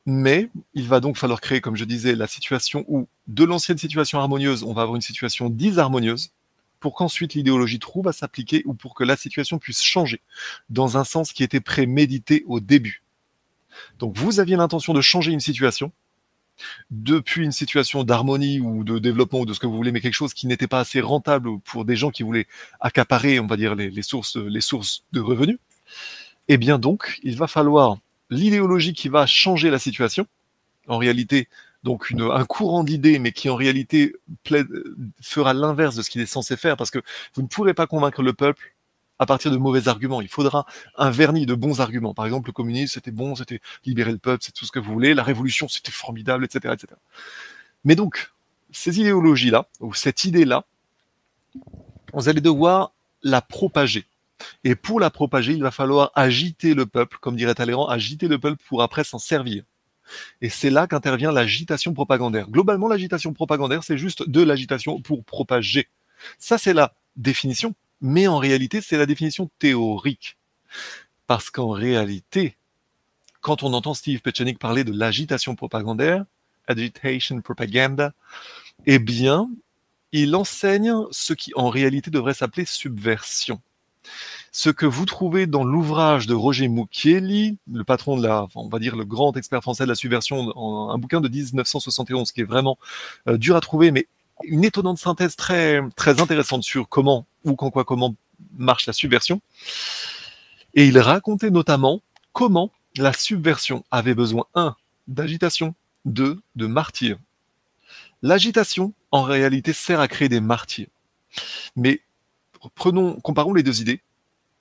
mais 0.07 0.49
il 0.73 0.87
va 0.87 1.01
donc 1.01 1.17
falloir 1.17 1.41
créer, 1.41 1.59
comme 1.59 1.75
je 1.75 1.83
disais, 1.83 2.15
la 2.15 2.27
situation 2.27 2.85
où, 2.87 3.09
de 3.27 3.43
l'ancienne 3.43 3.77
situation 3.77 4.19
harmonieuse, 4.19 4.63
on 4.63 4.71
va 4.71 4.83
avoir 4.83 4.95
une 4.95 5.01
situation 5.01 5.49
disharmonieuse, 5.49 6.31
pour 6.79 6.93
qu'ensuite 6.95 7.33
l'idéologie 7.33 7.77
trouve 7.77 8.07
à 8.07 8.13
s'appliquer 8.13 8.61
ou 8.65 8.73
pour 8.73 8.95
que 8.95 9.03
la 9.03 9.17
situation 9.17 9.59
puisse 9.59 9.83
changer 9.83 10.21
dans 10.69 10.97
un 10.97 11.03
sens 11.03 11.33
qui 11.33 11.43
était 11.43 11.59
prémédité 11.59 12.43
au 12.47 12.61
début. 12.61 13.03
Donc 13.99 14.15
vous 14.17 14.39
aviez 14.39 14.55
l'intention 14.55 14.93
de 14.93 15.01
changer 15.01 15.33
une 15.33 15.41
situation, 15.41 15.91
depuis 16.89 17.43
une 17.43 17.51
situation 17.51 18.05
d'harmonie 18.05 18.61
ou 18.61 18.85
de 18.85 18.99
développement 18.99 19.41
ou 19.41 19.45
de 19.45 19.53
ce 19.53 19.59
que 19.59 19.67
vous 19.67 19.75
voulez, 19.75 19.91
mais 19.91 19.99
quelque 19.99 20.13
chose 20.13 20.33
qui 20.33 20.47
n'était 20.47 20.67
pas 20.67 20.79
assez 20.79 21.01
rentable 21.01 21.59
pour 21.59 21.83
des 21.83 21.97
gens 21.97 22.11
qui 22.11 22.23
voulaient 22.23 22.47
accaparer, 22.79 23.41
on 23.41 23.47
va 23.47 23.57
dire, 23.57 23.75
les 23.75 24.01
sources, 24.03 24.37
les 24.37 24.61
sources 24.61 25.03
de 25.11 25.19
revenus. 25.19 25.59
Eh 26.47 26.57
bien 26.57 26.79
donc, 26.79 27.19
il 27.23 27.35
va 27.35 27.47
falloir 27.47 27.97
l'idéologie 28.29 28.93
qui 28.93 29.09
va 29.09 29.25
changer 29.25 29.69
la 29.69 29.79
situation. 29.79 30.27
En 30.87 30.97
réalité, 30.97 31.49
donc 31.83 32.13
un 32.17 32.45
courant 32.45 32.83
d'idées, 32.83 33.19
mais 33.19 33.31
qui 33.31 33.49
en 33.49 33.55
réalité 33.55 34.15
plaide, 34.43 34.67
fera 35.21 35.53
l'inverse 35.53 35.95
de 35.95 36.01
ce 36.01 36.09
qu'il 36.09 36.21
est 36.21 36.25
censé 36.25 36.57
faire, 36.57 36.77
parce 36.77 36.91
que 36.91 36.99
vous 37.33 37.41
ne 37.41 37.47
pourrez 37.47 37.73
pas 37.73 37.87
convaincre 37.87 38.21
le 38.21 38.33
peuple 38.33 38.73
à 39.19 39.25
partir 39.25 39.51
de 39.51 39.57
mauvais 39.57 39.87
arguments. 39.87 40.21
Il 40.21 40.27
faudra 40.27 40.65
un 40.97 41.09
vernis 41.09 41.45
de 41.45 41.55
bons 41.55 41.81
arguments. 41.81 42.13
Par 42.13 42.25
exemple, 42.25 42.49
le 42.49 42.53
communisme, 42.53 42.93
c'était 42.93 43.11
bon, 43.11 43.35
c'était 43.35 43.61
libérer 43.85 44.11
le 44.11 44.17
peuple, 44.17 44.43
c'est 44.43 44.51
tout 44.51 44.65
ce 44.65 44.71
que 44.71 44.79
vous 44.79 44.91
voulez. 44.91 45.13
La 45.13 45.23
révolution, 45.23 45.67
c'était 45.67 45.91
formidable, 45.91 46.45
etc., 46.45 46.73
etc. 46.73 46.93
Mais 47.83 47.95
donc, 47.95 48.31
ces 48.71 48.99
idéologies-là, 48.99 49.67
ou 49.79 49.93
cette 49.93 50.23
idée-là, 50.23 50.65
vous 52.13 52.29
allez 52.29 52.41
devoir 52.41 52.91
la 53.23 53.41
propager. 53.41 54.05
Et 54.63 54.75
pour 54.75 54.99
la 54.99 55.09
propager, 55.09 55.53
il 55.53 55.61
va 55.61 55.71
falloir 55.71 56.11
agiter 56.15 56.73
le 56.73 56.85
peuple, 56.85 57.17
comme 57.19 57.35
dirait 57.35 57.55
Talleyrand, 57.55 57.87
agiter 57.87 58.27
le 58.27 58.39
peuple 58.39 58.61
pour 58.67 58.81
après 58.81 59.03
s'en 59.03 59.19
servir. 59.19 59.63
Et 60.41 60.49
c'est 60.49 60.69
là 60.69 60.87
qu'intervient 60.87 61.31
l'agitation 61.31 61.93
propagandaire. 61.93 62.49
Globalement, 62.49 62.87
l'agitation 62.87 63.33
propagandaire, 63.33 63.83
c'est 63.83 63.97
juste 63.97 64.27
de 64.29 64.41
l'agitation 64.41 65.01
pour 65.01 65.23
propager. 65.23 65.87
Ça, 66.39 66.57
c'est 66.57 66.73
la 66.73 66.93
définition, 67.15 67.75
mais 68.01 68.27
en 68.27 68.37
réalité, 68.37 68.81
c'est 68.81 68.97
la 68.97 69.05
définition 69.05 69.49
théorique. 69.59 70.37
Parce 71.25 71.49
qu'en 71.49 71.71
réalité, 71.71 72.55
quand 73.41 73.63
on 73.63 73.73
entend 73.73 73.93
Steve 73.93 74.21
Pechenik 74.21 74.59
parler 74.59 74.83
de 74.83 74.97
l'agitation 74.97 75.55
propagandaire, 75.55 76.25
agitation 76.67 77.41
propaganda, 77.41 78.13
eh 78.85 78.99
bien, 78.99 79.49
il 80.11 80.35
enseigne 80.35 80.93
ce 81.11 81.33
qui 81.33 81.51
en 81.55 81.69
réalité 81.69 82.11
devrait 82.11 82.33
s'appeler 82.33 82.65
subversion. 82.65 83.61
Ce 84.51 84.69
que 84.69 84.85
vous 84.85 85.05
trouvez 85.05 85.45
dans 85.45 85.63
l'ouvrage 85.63 86.27
de 86.27 86.33
Roger 86.33 86.67
Mucchielli, 86.67 87.57
le 87.71 87.83
patron 87.83 88.17
de 88.17 88.25
la, 88.25 88.47
on 88.55 88.69
va 88.69 88.79
dire 88.79 88.95
le 88.95 89.05
grand 89.05 89.35
expert 89.37 89.61
français 89.61 89.83
de 89.83 89.89
la 89.89 89.95
subversion, 89.95 90.89
un 90.89 90.97
bouquin 90.97 91.21
de 91.21 91.27
1971 91.27 92.31
qui 92.31 92.41
est 92.41 92.45
vraiment 92.45 92.77
euh, 93.27 93.37
dur 93.37 93.55
à 93.55 93.61
trouver, 93.61 93.91
mais 93.91 94.07
une 94.43 94.63
étonnante 94.63 94.97
synthèse 94.97 95.35
très 95.35 95.81
très 95.95 96.21
intéressante 96.21 96.63
sur 96.63 96.87
comment 96.87 97.25
ou 97.43 97.55
quand 97.55 97.69
quoi 97.71 97.85
comment 97.85 98.15
marche 98.57 98.85
la 98.87 98.93
subversion. 98.93 99.41
Et 100.73 100.85
il 100.87 100.99
racontait 100.99 101.49
notamment 101.49 102.01
comment 102.33 102.71
la 102.97 103.13
subversion 103.13 103.83
avait 103.91 104.15
besoin 104.15 104.45
un 104.53 104.75
d'agitation, 105.07 105.75
deux 106.05 106.39
de 106.55 106.67
martyrs. 106.67 107.17
L'agitation, 108.21 108.93
en 109.11 109.23
réalité, 109.23 109.73
sert 109.73 109.99
à 109.99 110.07
créer 110.07 110.29
des 110.29 110.39
martyrs. 110.39 110.87
Mais 111.75 112.01
prenons, 112.75 113.19
comparons 113.19 113.53
les 113.53 113.63
deux 113.63 113.81
idées. 113.81 114.01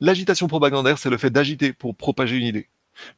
L'agitation 0.00 0.46
propagandaire, 0.46 0.98
c'est 0.98 1.10
le 1.10 1.16
fait 1.16 1.30
d'agiter 1.30 1.72
pour 1.72 1.96
propager 1.96 2.36
une 2.36 2.44
idée. 2.44 2.68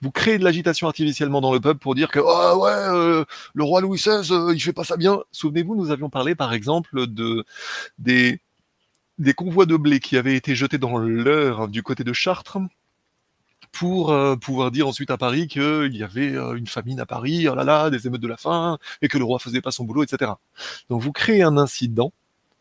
Vous 0.02 0.10
créez 0.10 0.38
de 0.38 0.44
l'agitation 0.44 0.88
artificiellement 0.88 1.40
dans 1.40 1.52
le 1.52 1.60
peuple 1.60 1.80
pour 1.80 1.94
dire 1.94 2.10
que 2.10 2.18
oh 2.18 2.64
ouais, 2.64 2.70
euh, 2.70 3.24
le 3.54 3.64
roi 3.64 3.80
Louis 3.80 3.98
XVI, 3.98 4.32
euh, 4.32 4.52
il 4.52 4.60
fait 4.60 4.72
pas 4.72 4.84
ça 4.84 4.96
bien. 4.96 5.20
Souvenez-vous, 5.30 5.76
nous 5.76 5.90
avions 5.90 6.10
parlé 6.10 6.34
par 6.34 6.52
exemple 6.52 7.06
de 7.06 7.44
des 7.98 9.34
convois 9.34 9.66
de 9.66 9.76
blé 9.76 10.00
qui 10.00 10.16
avaient 10.16 10.36
été 10.36 10.54
jetés 10.54 10.78
dans 10.78 10.98
l'heure 10.98 11.68
du 11.68 11.82
côté 11.82 12.04
de 12.04 12.12
Chartres 12.12 12.58
pour 13.72 14.10
euh, 14.10 14.36
pouvoir 14.36 14.70
dire 14.70 14.88
ensuite 14.88 15.10
à 15.10 15.18
Paris 15.18 15.48
qu'il 15.48 15.94
y 15.96 16.02
avait 16.02 16.34
euh, 16.34 16.54
une 16.54 16.66
famine 16.66 17.00
à 17.00 17.06
Paris, 17.06 17.48
oh 17.48 17.54
là 17.54 17.64
là, 17.64 17.90
des 17.90 18.06
émeutes 18.06 18.20
de 18.20 18.28
la 18.28 18.36
faim, 18.36 18.78
et 19.02 19.08
que 19.08 19.18
le 19.18 19.24
roi 19.24 19.38
faisait 19.38 19.60
pas 19.60 19.70
son 19.70 19.84
boulot, 19.84 20.02
etc. 20.02 20.32
Donc 20.88 21.02
vous 21.02 21.12
créez 21.12 21.42
un 21.42 21.56
incident, 21.56 22.12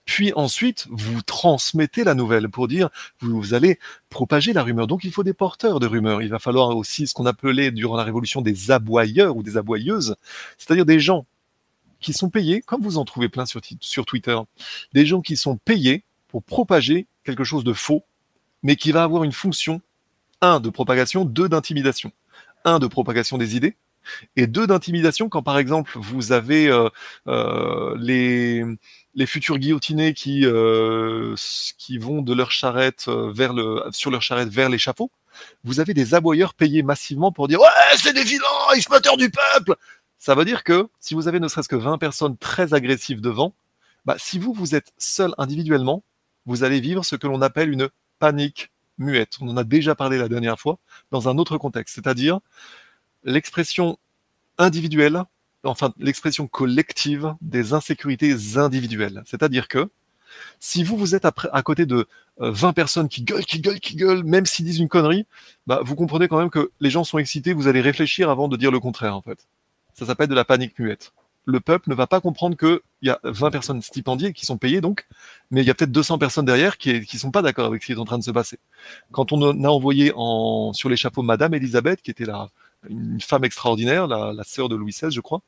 puis 0.07 0.31
ensuite 0.35 0.87
vous 0.89 1.21
transmettez 1.21 2.03
la 2.03 2.15
nouvelle 2.15 2.49
pour 2.49 2.67
dire 2.67 2.89
vous, 3.19 3.53
allez 3.53 3.77
propager 4.09 4.53
la 4.53 4.63
rumeur. 4.63 4.87
Donc 4.87 5.03
il 5.03 5.11
faut 5.11 5.21
des 5.21 5.33
porteurs 5.33 5.79
de 5.79 5.85
rumeurs. 5.85 6.21
Il 6.23 6.29
va 6.29 6.39
falloir 6.39 6.75
aussi 6.75 7.05
ce 7.05 7.13
qu'on 7.13 7.25
appelait 7.27 7.71
durant 7.71 7.97
la 7.97 8.03
Révolution 8.03 8.41
des 8.41 8.71
aboyeurs 8.71 9.35
ou 9.35 9.43
des 9.43 9.57
aboyeuses, 9.57 10.15
c'est-à-dire 10.57 10.85
des 10.85 10.99
gens 10.99 11.25
qui 11.99 12.13
sont 12.13 12.29
payés, 12.29 12.61
comme 12.61 12.81
vous 12.81 12.97
en 12.97 13.05
trouvez 13.05 13.27
plein 13.27 13.45
sur, 13.45 13.59
sur 13.81 14.05
Twitter, 14.05 14.37
des 14.93 15.05
gens 15.05 15.21
qui 15.21 15.35
sont 15.35 15.57
payés 15.57 16.03
pour 16.29 16.41
propager 16.41 17.05
quelque 17.23 17.43
chose 17.43 17.65
de 17.65 17.73
faux, 17.73 18.03
mais 18.63 18.77
qui 18.77 18.91
va 18.91 19.03
avoir 19.03 19.23
une 19.23 19.33
fonction 19.33 19.81
un 20.39 20.59
de 20.59 20.69
propagation, 20.69 21.25
deux 21.25 21.49
d'intimidation. 21.49 22.11
Un 22.63 22.79
de 22.79 22.87
propagation 22.87 23.37
des 23.37 23.57
idées 23.57 23.75
et 24.35 24.47
deux 24.47 24.67
d'intimidation 24.67 25.29
quand 25.29 25.43
par 25.43 25.57
exemple 25.57 25.93
vous 25.95 26.31
avez 26.31 26.67
euh, 26.67 26.89
euh, 27.27 27.95
les 27.97 29.25
futurs 29.25 29.57
guillotinés 29.57 30.13
qui 30.13 30.45
euh, 30.45 31.35
qui 31.77 31.97
vont 31.97 32.21
de 32.21 32.33
leur 32.33 32.51
charrette 32.51 33.07
vers 33.07 33.53
le 33.53 33.83
sur 33.91 34.11
leur 34.11 34.21
charrette 34.21 34.49
vers 34.49 34.69
l'échafaud. 34.69 35.11
Vous 35.63 35.79
avez 35.79 35.93
des 35.93 36.13
aboyeurs 36.13 36.53
payés 36.53 36.83
massivement 36.83 37.31
pour 37.31 37.47
dire 37.47 37.59
ouais 37.59 37.97
c'est 37.97 38.13
des 38.13 38.23
vilains 38.23 38.73
exploiteurs 38.75 39.17
du 39.17 39.29
peuple. 39.29 39.75
Ça 40.17 40.35
veut 40.35 40.45
dire 40.45 40.63
que 40.63 40.87
si 40.99 41.13
vous 41.13 41.27
avez 41.27 41.39
ne 41.39 41.47
serait-ce 41.47 41.69
que 41.69 41.75
20 41.75 41.97
personnes 41.99 42.37
très 42.37 42.73
agressives 42.73 43.21
devant, 43.21 43.53
bah, 44.05 44.15
si 44.17 44.39
vous 44.39 44.53
vous 44.53 44.73
êtes 44.73 44.91
seul 44.97 45.33
individuellement, 45.37 46.03
vous 46.45 46.63
allez 46.63 46.79
vivre 46.79 47.05
ce 47.05 47.15
que 47.15 47.27
l'on 47.27 47.41
appelle 47.41 47.71
une 47.71 47.89
panique 48.19 48.71
muette. 48.97 49.37
On 49.41 49.49
en 49.49 49.57
a 49.57 49.63
déjà 49.63 49.95
parlé 49.95 50.17
la 50.17 50.27
dernière 50.27 50.59
fois 50.59 50.79
dans 51.11 51.29
un 51.29 51.37
autre 51.37 51.57
contexte, 51.57 51.95
c'est-à-dire 51.95 52.39
l'expression 53.27 53.99
individuelle, 54.57 55.23
enfin 55.63 55.93
l'expression 55.99 56.47
collective 56.47 57.35
des 57.41 57.73
insécurités 57.73 58.35
individuelles. 58.55 59.21
C'est-à-dire 59.25 59.67
que 59.67 59.89
si 60.59 60.83
vous 60.83 60.97
vous 60.97 61.13
êtes 61.13 61.25
à, 61.25 61.61
côté 61.61 61.85
de 61.85 62.07
20 62.39 62.69
euh, 62.69 62.71
personnes 62.73 63.09
qui 63.09 63.21
gueulent, 63.23 63.45
qui 63.45 63.59
gueulent, 63.59 63.79
qui 63.79 63.95
gueulent, 63.95 64.23
même 64.23 64.45
s'ils 64.45 64.65
disent 64.65 64.79
une 64.79 64.89
connerie, 64.89 65.25
bah, 65.67 65.81
vous 65.83 65.95
comprenez 65.95 66.27
quand 66.27 66.39
même 66.39 66.49
que 66.49 66.71
les 66.79 66.89
gens 66.89 67.03
sont 67.03 67.17
excités, 67.17 67.53
vous 67.53 67.67
allez 67.67 67.81
réfléchir 67.81 68.29
avant 68.29 68.47
de 68.47 68.57
dire 68.57 68.71
le 68.71 68.79
contraire 68.79 69.15
en 69.15 69.21
fait. 69.21 69.47
Ça 69.93 70.05
s'appelle 70.05 70.27
de 70.27 70.35
la 70.35 70.45
panique 70.45 70.77
muette 70.79 71.11
le 71.47 71.61
peuple 71.61 71.89
ne 71.89 71.95
va 71.95 72.07
pas 72.07 72.19
comprendre 72.19 72.57
qu'il 72.57 72.79
y 73.01 73.09
a 73.09 73.19
20 73.23 73.51
personnes 73.51 73.81
stipendiées 73.81 74.33
qui 74.33 74.45
sont 74.45 74.57
payées 74.57 74.81
donc, 74.81 75.07
mais 75.49 75.61
il 75.61 75.65
y 75.65 75.69
a 75.69 75.73
peut-être 75.73 75.93
200 75.93 76.17
personnes 76.17 76.45
derrière 76.45 76.77
qui 76.77 76.91
ne 76.91 77.19
sont 77.19 77.31
pas 77.31 77.41
d'accord 77.41 77.65
avec 77.65 77.81
ce 77.81 77.87
qui 77.87 77.93
est 77.93 77.97
en 77.97 78.05
train 78.05 78.17
de 78.17 78.23
se 78.23 78.31
passer. 78.31 78.59
Quand 79.13 79.31
on 79.31 79.63
a 79.63 79.69
envoyé 79.69 80.11
en, 80.13 80.73
sur 80.73 80.89
les 80.89 80.97
Madame 81.23 81.53
Elisabeth, 81.53 82.01
qui 82.01 82.11
était 82.11 82.25
la, 82.25 82.49
une 82.89 83.21
femme 83.21 83.43
extraordinaire, 83.43 84.07
la, 84.07 84.43
sœur 84.43 84.69
de 84.69 84.75
Louis 84.75 84.91
XVI, 84.91 85.11
je 85.11 85.21
crois, 85.21 85.41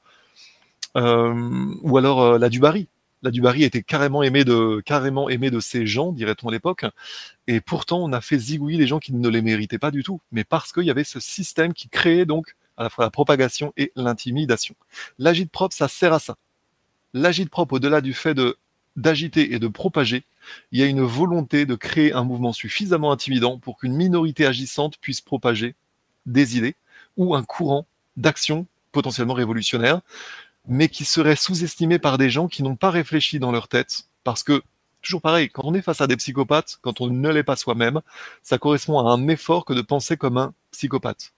euh, 0.97 1.73
ou 1.81 1.97
alors 1.97 2.21
euh, 2.21 2.37
la 2.37 2.49
Dubarry. 2.49 2.87
La 3.21 3.31
Dubarry 3.31 3.63
était 3.63 3.83
carrément 3.83 4.23
aimée 4.23 4.45
de 4.45 4.81
carrément 4.85 5.27
gens, 5.83 6.13
dirait-on 6.13 6.47
à 6.47 6.51
l'époque, 6.51 6.85
et 7.47 7.59
pourtant 7.59 7.99
on 8.01 8.13
a 8.13 8.21
fait 8.21 8.37
zigouiller 8.37 8.77
les 8.77 8.87
gens 8.87 8.99
qui 8.99 9.13
ne 9.13 9.29
les 9.29 9.41
méritaient 9.41 9.77
pas 9.77 9.91
du 9.91 10.03
tout, 10.03 10.21
mais 10.31 10.45
parce 10.45 10.71
qu'il 10.71 10.83
y 10.83 10.89
avait 10.89 11.03
ce 11.03 11.19
système 11.19 11.73
qui 11.73 11.89
créait 11.89 12.25
donc 12.25 12.55
à 12.77 12.83
la 12.83 12.89
fois 12.89 13.03
la 13.03 13.11
propagation 13.11 13.73
et 13.75 13.91
l'intimidation. 13.97 14.73
L'agite 15.17 15.51
propre, 15.51 15.75
ça 15.75 15.89
sert 15.89 16.13
à 16.13 16.19
ça. 16.19 16.37
L'agite 17.13 17.49
propre, 17.49 17.73
au-delà 17.73 17.99
du 17.99 18.13
fait 18.13 18.39
d'agiter 18.95 19.53
et 19.53 19.59
de 19.59 19.67
propager, 19.67 20.23
il 20.71 20.79
y 20.79 20.83
a 20.83 20.85
une 20.85 21.01
volonté 21.01 21.65
de 21.65 21.75
créer 21.75 22.13
un 22.13 22.23
mouvement 22.23 22.53
suffisamment 22.53 23.11
intimidant 23.11 23.57
pour 23.57 23.77
qu'une 23.77 23.95
minorité 23.95 24.45
agissante 24.45 24.97
puisse 24.99 25.19
propager 25.19 25.75
des 26.25 26.57
idées 26.57 26.75
ou 27.17 27.35
un 27.35 27.43
courant 27.43 27.85
d'action 28.17 28.65
potentiellement 28.91 29.33
révolutionnaire, 29.33 30.01
mais 30.67 30.89
qui 30.89 31.05
serait 31.05 31.35
sous-estimé 31.35 31.99
par 31.99 32.17
des 32.17 32.29
gens 32.29 32.47
qui 32.47 32.63
n'ont 32.63 32.75
pas 32.75 32.89
réfléchi 32.89 33.39
dans 33.39 33.51
leur 33.51 33.67
tête, 33.67 34.03
parce 34.23 34.43
que 34.43 34.61
toujours 35.01 35.21
pareil, 35.21 35.49
quand 35.49 35.63
on 35.65 35.73
est 35.73 35.81
face 35.81 36.01
à 36.01 36.07
des 36.07 36.17
psychopathes, 36.17 36.79
quand 36.81 37.01
on 37.01 37.07
ne 37.07 37.29
l'est 37.29 37.43
pas 37.43 37.55
soi-même, 37.55 38.01
ça 38.43 38.57
correspond 38.57 38.99
à 38.99 39.11
un 39.11 39.27
effort 39.27 39.65
que 39.65 39.73
de 39.73 39.81
penser 39.81 40.17
comme 40.17 40.37
un 40.37 40.53
psychopathe 40.71 41.33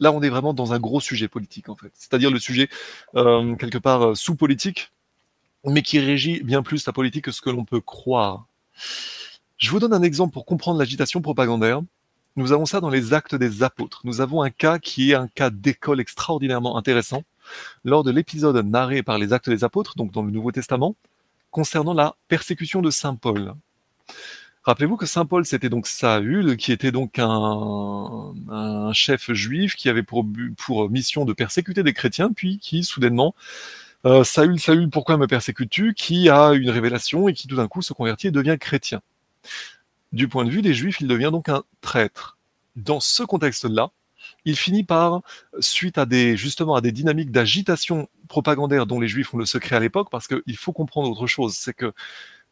là, 0.00 0.12
on 0.12 0.22
est 0.22 0.28
vraiment 0.28 0.54
dans 0.54 0.72
un 0.72 0.78
gros 0.78 1.00
sujet 1.00 1.28
politique, 1.28 1.68
en 1.68 1.76
fait. 1.76 1.90
C'est-à-dire 1.94 2.30
le 2.30 2.38
sujet, 2.38 2.68
euh, 3.14 3.54
quelque 3.56 3.78
part, 3.78 4.02
euh, 4.02 4.14
sous-politique, 4.14 4.92
mais 5.64 5.82
qui 5.82 5.98
régit 5.98 6.42
bien 6.42 6.62
plus 6.62 6.86
la 6.86 6.92
politique 6.92 7.24
que 7.24 7.32
ce 7.32 7.40
que 7.40 7.50
l'on 7.50 7.64
peut 7.64 7.80
croire. 7.80 8.46
Je 9.56 9.70
vous 9.70 9.80
donne 9.80 9.94
un 9.94 10.02
exemple 10.02 10.32
pour 10.32 10.44
comprendre 10.44 10.78
l'agitation 10.78 11.22
propagandaire. 11.22 11.80
Nous 12.36 12.52
avons 12.52 12.66
ça 12.66 12.80
dans 12.80 12.90
les 12.90 13.14
actes 13.14 13.34
des 13.34 13.62
apôtres. 13.62 14.02
Nous 14.04 14.20
avons 14.20 14.42
un 14.42 14.50
cas 14.50 14.78
qui 14.78 15.12
est 15.12 15.14
un 15.14 15.26
cas 15.26 15.48
d'école 15.48 16.00
extraordinairement 16.00 16.76
intéressant 16.76 17.22
lors 17.82 18.04
de 18.04 18.10
l'épisode 18.10 18.56
narré 18.66 19.02
par 19.02 19.16
les 19.16 19.32
actes 19.32 19.48
des 19.48 19.64
apôtres, 19.64 19.94
donc 19.96 20.12
dans 20.12 20.22
le 20.22 20.30
Nouveau 20.30 20.52
Testament, 20.52 20.96
concernant 21.50 21.94
la 21.94 22.16
persécution 22.28 22.82
de 22.82 22.90
Saint 22.90 23.14
Paul. 23.14 23.54
Rappelez-vous 24.64 24.98
que 24.98 25.06
Saint 25.06 25.24
Paul, 25.24 25.46
c'était 25.46 25.70
donc 25.70 25.86
Saül, 25.86 26.58
qui 26.58 26.72
était 26.72 26.92
donc 26.92 27.18
un, 27.18 28.92
chef 28.92 29.32
juif 29.32 29.74
qui 29.74 29.88
avait 29.88 30.02
pour, 30.02 30.26
pour 30.58 30.90
mission 30.90 31.24
de 31.24 31.32
persécuter 31.32 31.82
des 31.82 31.94
chrétiens, 31.94 32.32
puis 32.32 32.58
qui 32.58 32.84
soudainement, 32.84 33.34
euh, 34.04 34.24
Saül, 34.24 34.60
Saül, 34.60 34.90
pourquoi 34.90 35.16
me 35.16 35.26
persécutes-tu? 35.26 35.94
Qui 35.94 36.28
a 36.28 36.52
une 36.52 36.68
révélation 36.68 37.28
et 37.28 37.32
qui 37.32 37.48
tout 37.48 37.56
d'un 37.56 37.68
coup 37.68 37.80
se 37.80 37.94
convertit 37.94 38.26
et 38.26 38.30
devient 38.30 38.56
chrétien. 38.60 39.00
Du 40.12 40.28
point 40.28 40.44
de 40.44 40.50
vue 40.50 40.62
des 40.62 40.74
juifs, 40.74 41.00
il 41.00 41.08
devient 41.08 41.30
donc 41.32 41.48
un 41.48 41.64
traître. 41.80 42.38
Dans 42.76 43.00
ce 43.00 43.22
contexte-là, 43.22 43.90
il 44.44 44.56
finit 44.56 44.84
par, 44.84 45.22
suite 45.60 45.98
à 45.98 46.06
des 46.06 46.36
justement 46.36 46.74
à 46.74 46.80
des 46.80 46.92
dynamiques 46.92 47.30
d'agitation 47.30 48.08
propagandaire 48.28 48.86
dont 48.86 49.00
les 49.00 49.08
juifs 49.08 49.34
ont 49.34 49.38
le 49.38 49.46
secret 49.46 49.76
à 49.76 49.80
l'époque, 49.80 50.08
parce 50.10 50.28
qu'il 50.28 50.56
faut 50.56 50.72
comprendre 50.72 51.10
autre 51.10 51.26
chose, 51.26 51.54
c'est 51.54 51.74
que 51.74 51.92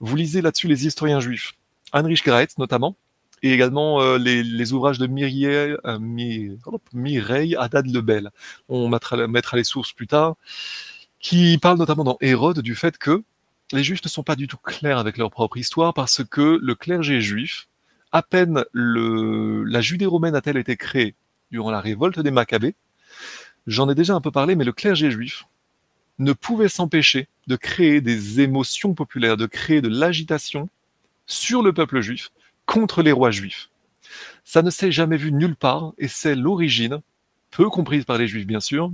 vous 0.01 0.17
lisez 0.17 0.43
là-dessus 0.43 0.69
les 0.69 0.87
historiens 0.87 1.21
juifs 1.21 1.53
Heinrich 1.93 2.25
Graetz 2.25 2.59
notamment, 2.59 2.97
et 3.43 3.53
également 3.53 4.01
euh, 4.01 4.19
les, 4.19 4.73
ouvrages 4.73 4.99
de 4.99 5.07
Mireille, 5.07 5.47
euh, 5.47 6.57
hop, 6.65 6.83
Mireille 6.93 7.57
Haddad 7.57 7.87
Lebel. 7.87 8.31
On 8.69 8.89
mettra, 8.89 9.27
mettra 9.27 9.57
les 9.57 9.65
sources 9.65 9.93
plus 9.93 10.07
tard, 10.07 10.37
qui 11.21 11.59
parlent 11.59 11.79
notamment 11.79 12.05
dans 12.05 12.17
Hérode 12.21 12.61
du 12.61 12.75
fait 12.75 12.99
que 12.99 13.23
les 13.75 13.85
Juifs 13.85 14.05
ne 14.05 14.09
sont 14.09 14.23
pas 14.23 14.37
du 14.37 14.47
tout 14.47 14.57
clairs 14.57 14.99
avec 14.99 15.19
leur 15.19 15.31
propre 15.31 15.57
histoire 15.57 15.95
parce 15.95 16.23
que 16.25 16.59
le 16.63 16.75
clergé 16.75 17.21
juif, 17.21 17.69
à 18.13 18.23
peine 18.23 18.65
la 18.73 19.81
Judée 19.81 20.07
romaine 20.07 20.35
a-t-elle 20.35 20.57
été 20.57 20.77
créée 20.77 21.15
durant 21.51 21.71
la 21.71 21.81
révolte 21.81 22.21
des 22.21 22.31
Maccabées, 22.31 22.75
j'en 23.67 23.89
ai 23.89 23.95
déjà 23.95 24.15
un 24.15 24.21
peu 24.21 24.31
parlé, 24.31 24.57
mais 24.57 24.65
le 24.65 24.73
clergé 24.73 25.11
juif 25.11 25.45
ne 26.19 26.33
pouvait 26.33 26.69
s'empêcher 26.69 27.29
de 27.47 27.57
créer 27.57 28.01
des 28.01 28.41
émotions 28.41 28.95
populaires, 28.95 29.37
de 29.37 29.47
créer 29.47 29.81
de 29.81 29.89
l'agitation 29.89 30.69
sur 31.27 31.63
le 31.63 31.73
peuple 31.73 32.01
juif 32.01 32.31
contre 32.67 33.03
les 33.03 33.13
rois 33.13 33.31
juifs. 33.31 33.71
Ça 34.45 34.63
ne 34.63 34.71
s'est 34.71 34.93
jamais 34.93 35.17
vu 35.17 35.33
nulle 35.33 35.57
part 35.57 35.93
et 35.99 36.09
c'est 36.09 36.37
l'origine, 36.37 37.01
peu 37.51 37.69
comprise 37.69 38.05
par 38.05 38.19
les 38.19 38.29
juifs 38.29 38.47
bien 38.47 38.61
sûr, 38.61 38.93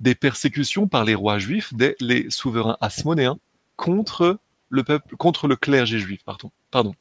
des 0.00 0.14
persécutions 0.14 0.88
par 0.88 1.04
les 1.04 1.14
rois 1.14 1.38
juifs, 1.38 1.72
des 1.72 1.96
les 2.00 2.28
souverains 2.30 2.76
asmonéens 2.80 3.38
contre 3.76 4.38
le 4.68 4.84
peuple, 4.84 5.16
contre 5.16 5.48
le 5.48 5.56
clergé 5.56 5.98
juif, 5.98 6.22
pardon, 6.24 6.50
pardon. 6.70 6.94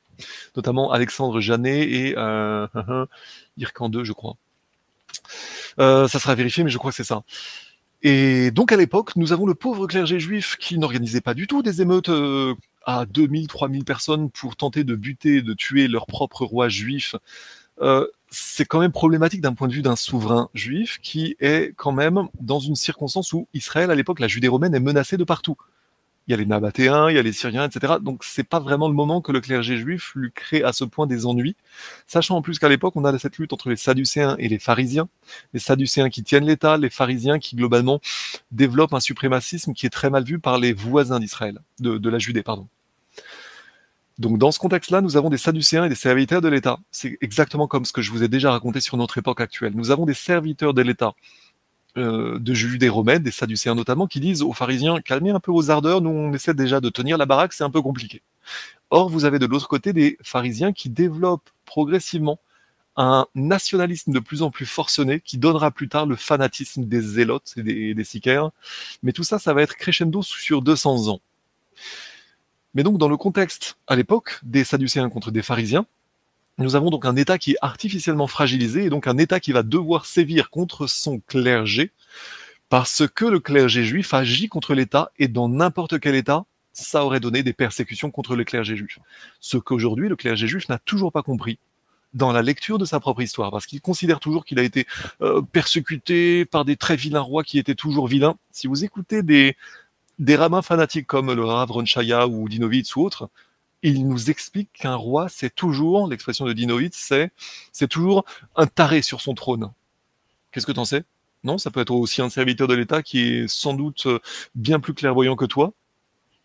Notamment 0.55 0.91
Alexandre 0.91 1.41
Janet 1.41 1.89
et 1.89 2.13
euh, 2.17 2.67
Irkan 3.57 3.91
II, 3.91 4.05
je 4.05 4.13
crois. 4.13 4.37
Euh, 5.79 6.07
ça 6.07 6.19
sera 6.19 6.35
vérifié, 6.35 6.63
mais 6.63 6.69
je 6.69 6.77
crois 6.77 6.91
que 6.91 6.97
c'est 6.97 7.03
ça. 7.03 7.23
Et 8.01 8.51
donc 8.51 8.71
à 8.71 8.77
l'époque, 8.77 9.15
nous 9.15 9.33
avons 9.33 9.45
le 9.45 9.55
pauvre 9.55 9.87
clergé 9.87 10.19
juif 10.19 10.57
qui 10.59 10.77
n'organisait 10.77 11.21
pas 11.21 11.33
du 11.33 11.47
tout 11.47 11.63
des 11.63 11.81
émeutes 11.81 12.09
euh, 12.09 12.53
à 12.85 13.05
2000, 13.05 13.47
3000 13.47 13.83
personnes 13.83 14.29
pour 14.29 14.55
tenter 14.55 14.83
de 14.83 14.95
buter, 14.95 15.41
de 15.41 15.53
tuer 15.53 15.87
leur 15.87 16.05
propre 16.05 16.45
roi 16.45 16.69
juif. 16.69 17.15
Euh, 17.81 18.05
c'est 18.29 18.65
quand 18.65 18.79
même 18.79 18.91
problématique 18.91 19.41
d'un 19.41 19.53
point 19.53 19.67
de 19.67 19.73
vue 19.73 19.81
d'un 19.81 19.95
souverain 19.95 20.49
juif 20.53 20.99
qui 21.01 21.35
est 21.39 21.73
quand 21.75 21.91
même 21.91 22.27
dans 22.39 22.59
une 22.59 22.75
circonstance 22.75 23.33
où 23.33 23.47
Israël, 23.53 23.91
à 23.91 23.95
l'époque, 23.95 24.19
la 24.19 24.27
Judée 24.27 24.47
romaine 24.47 24.75
est 24.75 24.79
menacée 24.79 25.17
de 25.17 25.23
partout. 25.23 25.57
Il 26.27 26.31
y 26.31 26.33
a 26.33 26.37
les 26.37 26.45
Nabatéens, 26.45 27.09
il 27.11 27.15
y 27.15 27.19
a 27.19 27.21
les 27.21 27.33
Syriens, 27.33 27.67
etc. 27.67 27.95
Donc 28.01 28.23
c'est 28.23 28.43
pas 28.43 28.59
vraiment 28.59 28.87
le 28.87 28.95
moment 28.95 29.21
que 29.21 29.31
le 29.31 29.41
clergé 29.41 29.77
juif 29.77 30.13
lui 30.15 30.31
crée 30.31 30.63
à 30.63 30.73
ce 30.73 30.83
point 30.83 31.05
des 31.05 31.27
ennuis, 31.27 31.55
sachant 32.07 32.35
en 32.37 32.41
plus 32.41 32.57
qu'à 32.57 32.67
l'époque 32.67 32.95
on 32.95 33.05
a 33.05 33.17
cette 33.19 33.37
lutte 33.37 33.53
entre 33.53 33.69
les 33.69 33.75
Sadducéens 33.75 34.35
et 34.39 34.49
les 34.49 34.57
pharisiens, 34.57 35.07
les 35.53 35.59
Sadducéens 35.59 36.09
qui 36.09 36.23
tiennent 36.23 36.45
l'État, 36.45 36.77
les 36.77 36.89
pharisiens 36.89 37.37
qui 37.37 37.55
globalement 37.55 38.01
développent 38.51 38.93
un 38.93 38.99
suprémacisme 38.99 39.73
qui 39.73 39.85
est 39.85 39.91
très 39.91 40.09
mal 40.09 40.23
vu 40.23 40.39
par 40.39 40.57
les 40.57 40.73
voisins 40.73 41.19
d'Israël, 41.19 41.59
de, 41.79 42.09
la 42.09 42.17
Judée, 42.17 42.43
pardon. 42.43 42.67
Donc 44.17 44.37
dans 44.37 44.51
ce 44.51 44.59
contexte-là, 44.59 45.01
nous 45.01 45.17
avons 45.17 45.29
des 45.29 45.37
Sadducéens 45.37 45.85
et 45.85 45.89
des 45.89 45.95
serviteurs 45.95 46.41
de 46.41 46.47
l'État. 46.47 46.79
C'est 46.89 47.17
exactement 47.21 47.67
comme 47.67 47.85
ce 47.85 47.91
que 47.91 48.01
je 48.01 48.11
vous 48.11 48.23
ai 48.23 48.29
déjà 48.29 48.51
raconté 48.51 48.79
sur 48.79 48.97
notre 48.97 49.17
époque 49.17 49.41
actuelle. 49.41 49.73
Nous 49.75 49.91
avons 49.91 50.05
des 50.05 50.13
serviteurs 50.13 50.73
de 50.73 50.81
l'État 50.81 51.13
euh, 51.97 52.39
de 52.39 52.53
Judée 52.53 52.89
romaine, 52.89 53.23
des 53.23 53.31
Sadducéens 53.31 53.75
notamment, 53.75 54.07
qui 54.07 54.19
disent 54.19 54.41
aux 54.41 54.53
pharisiens 54.53 55.01
calmez 55.01 55.31
un 55.31 55.39
peu 55.39 55.51
vos 55.51 55.69
ardeurs, 55.69 56.01
nous 56.01 56.09
on 56.09 56.33
essaie 56.33 56.53
déjà 56.53 56.81
de 56.81 56.89
tenir 56.89 57.17
la 57.17 57.25
baraque, 57.25 57.53
c'est 57.53 57.63
un 57.63 57.69
peu 57.69 57.81
compliqué. 57.81 58.21
Or, 58.89 59.09
vous 59.09 59.25
avez 59.25 59.39
de 59.39 59.45
l'autre 59.45 59.67
côté 59.67 59.93
des 59.93 60.17
pharisiens 60.21 60.73
qui 60.73 60.89
développent 60.89 61.49
progressivement 61.65 62.39
un 62.97 63.25
nationalisme 63.35 64.11
de 64.11 64.19
plus 64.19 64.41
en 64.41 64.51
plus 64.51 64.65
forcené 64.65 65.19
qui 65.19 65.37
donnera 65.37 65.71
plus 65.71 65.89
tard 65.89 66.05
le 66.05 66.15
fanatisme 66.15 66.85
des 66.85 67.01
zélotes 67.01 67.53
et 67.57 67.63
des, 67.63 67.93
des 67.93 68.03
sicaires. 68.03 68.51
Mais 69.03 69.11
tout 69.11 69.23
ça, 69.23 69.39
ça 69.39 69.53
va 69.53 69.61
être 69.61 69.75
crescendo 69.75 70.21
sur 70.21 70.61
200 70.61 71.09
ans. 71.09 71.19
Mais 72.73 72.83
donc, 72.83 72.97
dans 72.97 73.09
le 73.09 73.17
contexte, 73.17 73.77
à 73.87 73.95
l'époque, 73.95 74.39
des 74.43 74.63
Sadducéens 74.63 75.09
contre 75.09 75.31
des 75.31 75.41
pharisiens, 75.41 75.85
nous 76.57 76.75
avons 76.75 76.89
donc 76.89 77.05
un 77.05 77.15
État 77.15 77.37
qui 77.37 77.51
est 77.51 77.57
artificiellement 77.61 78.27
fragilisé 78.27 78.85
et 78.85 78.89
donc 78.89 79.07
un 79.07 79.17
État 79.17 79.39
qui 79.39 79.51
va 79.51 79.63
devoir 79.63 80.05
sévir 80.05 80.49
contre 80.49 80.87
son 80.87 81.19
clergé 81.19 81.91
parce 82.69 83.03
que 83.07 83.25
le 83.25 83.39
clergé 83.39 83.83
juif 83.83 84.13
agit 84.13 84.47
contre 84.47 84.73
l'État 84.73 85.11
et 85.19 85.27
dans 85.27 85.49
n'importe 85.49 85.99
quel 85.99 86.15
État, 86.15 86.45
ça 86.73 87.05
aurait 87.05 87.19
donné 87.19 87.43
des 87.43 87.53
persécutions 87.53 88.11
contre 88.11 88.35
le 88.35 88.43
clergé 88.43 88.75
juif. 88.75 88.99
Ce 89.39 89.57
qu'aujourd'hui 89.57 90.09
le 90.09 90.15
clergé 90.15 90.47
juif 90.47 90.67
n'a 90.69 90.79
toujours 90.79 91.11
pas 91.11 91.23
compris 91.23 91.59
dans 92.13 92.31
la 92.31 92.41
lecture 92.41 92.77
de 92.77 92.85
sa 92.85 93.01
propre 93.01 93.21
histoire, 93.21 93.51
parce 93.51 93.65
qu'il 93.65 93.81
considère 93.81 94.21
toujours 94.21 94.45
qu'il 94.45 94.57
a 94.57 94.63
été 94.63 94.87
euh, 95.21 95.41
persécuté 95.41 96.45
par 96.45 96.63
des 96.63 96.77
très 96.77 96.95
vilains 96.95 97.19
rois 97.19 97.43
qui 97.43 97.59
étaient 97.59 97.75
toujours 97.75 98.07
vilains. 98.07 98.37
Si 98.51 98.67
vous 98.67 98.85
écoutez 98.85 99.21
des, 99.21 99.57
des 100.17 100.37
rabbins 100.37 100.61
fanatiques 100.61 101.07
comme 101.07 101.33
le 101.33 101.43
Rav 101.43 101.69
Ronchaya 101.69 102.27
ou 102.27 102.47
Dinovitz 102.47 102.95
ou 102.95 103.01
autres, 103.01 103.29
il 103.89 104.07
nous 104.07 104.29
explique 104.29 104.71
qu'un 104.73 104.95
roi, 104.95 105.27
c'est 105.29 105.53
toujours, 105.53 106.07
l'expression 106.07 106.45
de 106.45 106.53
Dinovitz, 106.53 106.95
c'est, 106.95 107.31
c'est 107.71 107.87
toujours 107.87 108.25
un 108.55 108.67
taré 108.67 109.01
sur 109.01 109.21
son 109.21 109.33
trône. 109.33 109.71
Qu'est-ce 110.51 110.65
que 110.65 110.71
t'en 110.71 110.85
sais? 110.85 111.03
Non, 111.43 111.57
ça 111.57 111.69
peut 111.69 111.81
être 111.81 111.93
aussi 111.93 112.21
un 112.21 112.29
serviteur 112.29 112.67
de 112.67 112.73
l'État 112.73 113.03
qui 113.03 113.19
est 113.19 113.47
sans 113.47 113.73
doute 113.73 114.07
bien 114.55 114.79
plus 114.79 114.93
clairvoyant 114.93 115.35
que 115.35 115.45
toi. 115.45 115.73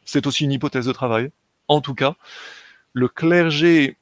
C'est 0.05 0.27
aussi 0.27 0.45
une 0.45 0.53
hypothèse 0.53 0.87
de 0.87 0.93
travail. 0.93 1.31
En 1.69 1.81
tout 1.81 1.95
cas, 1.95 2.17
le 2.93 3.09
clergé 3.09 3.97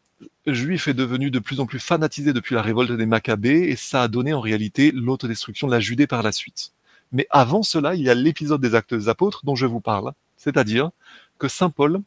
juif 0.47 0.89
est 0.89 0.95
devenu 0.95 1.31
de 1.31 1.39
plus 1.39 1.61
en 1.61 1.67
plus 1.67 1.79
fanatisé 1.79 2.33
depuis 2.33 2.55
la 2.55 2.63
révolte 2.63 2.93
des 2.93 3.07
Maccabées 3.07 3.69
et 3.69 3.77
ça 3.77 4.03
a 4.03 4.09
donné 4.09 4.33
en 4.33 4.41
réalité 4.41 4.91
l'autodestruction 4.91 5.67
de 5.67 5.73
la 5.73 5.81
Judée 5.81 6.07
par 6.07 6.23
la 6.23 6.33
suite. 6.33 6.73
Mais 7.13 7.27
avant 7.31 7.63
cela, 7.63 7.95
il 7.95 8.03
y 8.03 8.11
a 8.11 8.15
l'épisode 8.15 8.61
des 8.61 8.75
actes 8.75 8.95
des 8.95 9.09
apôtres 9.09 9.45
dont 9.45 9.55
je 9.55 9.67
vous 9.67 9.81
parle, 9.81 10.13
c'est-à-dire 10.37 10.91
que 11.39 11.49
Saint 11.49 11.71
Paul 11.71 12.01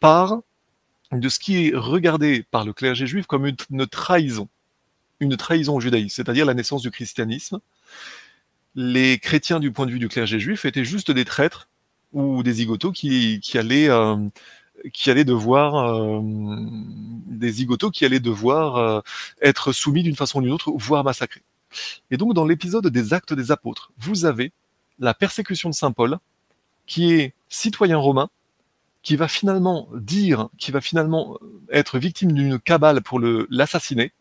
part 0.00 0.40
de 1.12 1.28
ce 1.28 1.38
qui 1.38 1.66
est 1.66 1.72
regardé 1.74 2.44
par 2.50 2.64
le 2.64 2.72
clergé 2.72 3.06
juif 3.06 3.26
comme 3.26 3.46
une, 3.46 3.86
trahison, 3.86 4.48
une 5.18 5.36
trahison 5.36 5.76
au 5.76 5.80
c'est-à-dire 5.80 6.46
la 6.46 6.54
naissance 6.54 6.82
du 6.82 6.90
christianisme. 6.90 7.60
Les 8.76 9.18
chrétiens 9.18 9.58
du 9.58 9.72
point 9.72 9.86
de 9.86 9.90
vue 9.90 9.98
du 9.98 10.08
clergé 10.08 10.38
juif 10.38 10.64
étaient 10.64 10.84
juste 10.84 11.10
des 11.10 11.24
traîtres 11.24 11.68
ou 12.12 12.42
des 12.42 12.54
zigotos 12.54 12.92
qui, 12.92 13.40
qui 13.40 13.58
allaient 13.58 13.88
euh, 13.88 14.16
qui 14.92 15.10
allaient 15.10 15.24
devoir 15.24 15.74
euh, 15.76 16.20
des 16.22 17.52
zigotos 17.52 17.90
qui 17.90 18.04
allaient 18.04 18.20
devoir 18.20 18.76
euh, 18.76 19.00
être 19.42 19.72
soumis 19.72 20.02
d'une 20.02 20.16
façon 20.16 20.38
ou 20.38 20.42
d'une 20.42 20.52
autre, 20.52 20.72
voire 20.76 21.04
massacrés. 21.04 21.42
Et 22.10 22.16
donc 22.16 22.34
dans 22.34 22.46
l'épisode 22.46 22.86
des 22.86 23.12
Actes 23.12 23.34
des 23.34 23.50
Apôtres, 23.50 23.92
vous 23.98 24.24
avez 24.24 24.52
la 24.98 25.14
persécution 25.14 25.70
de 25.70 25.74
saint 25.74 25.92
Paul, 25.92 26.18
qui 26.86 27.12
est 27.12 27.34
citoyen 27.48 27.96
romain, 27.98 28.30
qui 29.02 29.16
va 29.16 29.28
finalement 29.28 29.88
dire, 29.94 30.48
qui 30.58 30.70
va 30.70 30.80
finalement 30.80 31.38
être 31.70 31.98
victime 31.98 32.32
d'une 32.32 32.58
cabale 32.58 33.02
pour 33.02 33.20
l'assassiner, 33.20 34.12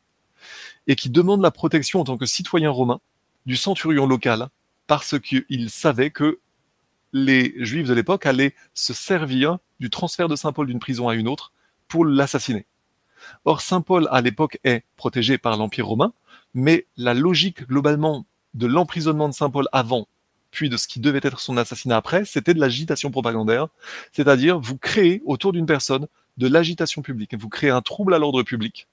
et 0.88 0.96
qui 0.96 1.10
demande 1.10 1.42
la 1.42 1.52
protection 1.52 2.00
en 2.00 2.04
tant 2.04 2.18
que 2.18 2.26
citoyen 2.26 2.70
romain 2.70 3.02
du 3.46 3.56
centurion 3.56 4.06
local, 4.06 4.50
parce 4.88 5.20
qu'il 5.20 5.70
savait 5.70 6.12
que 6.12 6.40
les 7.14 7.54
juifs 7.58 7.88
de 7.88 7.94
l'époque 7.94 8.26
allaient 8.26 8.56
se 8.74 8.94
servir 8.94 9.58
du 9.80 9.90
transfert 9.90 10.28
de 10.28 10.36
Saint 10.36 10.52
Paul 10.54 10.68
d'une 10.68 10.80
prison 10.80 11.10
à 11.10 11.16
une 11.16 11.28
autre 11.28 11.52
pour 11.88 12.06
l'assassiner. 12.06 12.66
Or, 13.46 13.62
Saint 13.62 13.82
Paul, 13.82 14.08
à 14.12 14.22
l'époque, 14.22 14.60
est 14.64 14.84
protégé 14.96 15.38
par 15.38 15.58
l'Empire 15.58 15.88
romain, 15.88 16.14
mais 16.54 16.86
la 16.98 17.14
logique 17.14 17.68
globalement 17.68 18.26
de 18.54 18.66
l'emprisonnement 18.66 19.30
de 19.30 19.34
Saint 19.34 19.50
Paul 19.50 19.68
avant, 19.72 20.08
puis 20.52 20.70
de 20.70 20.78
ce 20.78 20.88
qui 20.88 21.00
devait 21.00 21.22
être 21.24 21.40
son 21.40 21.58
assassinat 21.58 21.98
après, 21.98 22.26
c'était 22.26 22.54
de 22.54 22.60
l'agitation 22.60 23.12
propagandaire, 23.12 23.68
c'est-à-dire 24.12 24.60
vous 24.60 24.78
créez 24.78 25.22
autour 25.26 25.54
d'une 25.54 25.66
personne 25.66 26.08
de 26.38 26.48
l'agitation 26.48 27.02
publique, 27.02 27.36
vous 27.36 27.50
créez 27.50 27.70
un 27.70 27.82
trouble 27.82 28.14
à 28.14 28.20
l'ordre 28.20 28.44
public. 28.44 28.88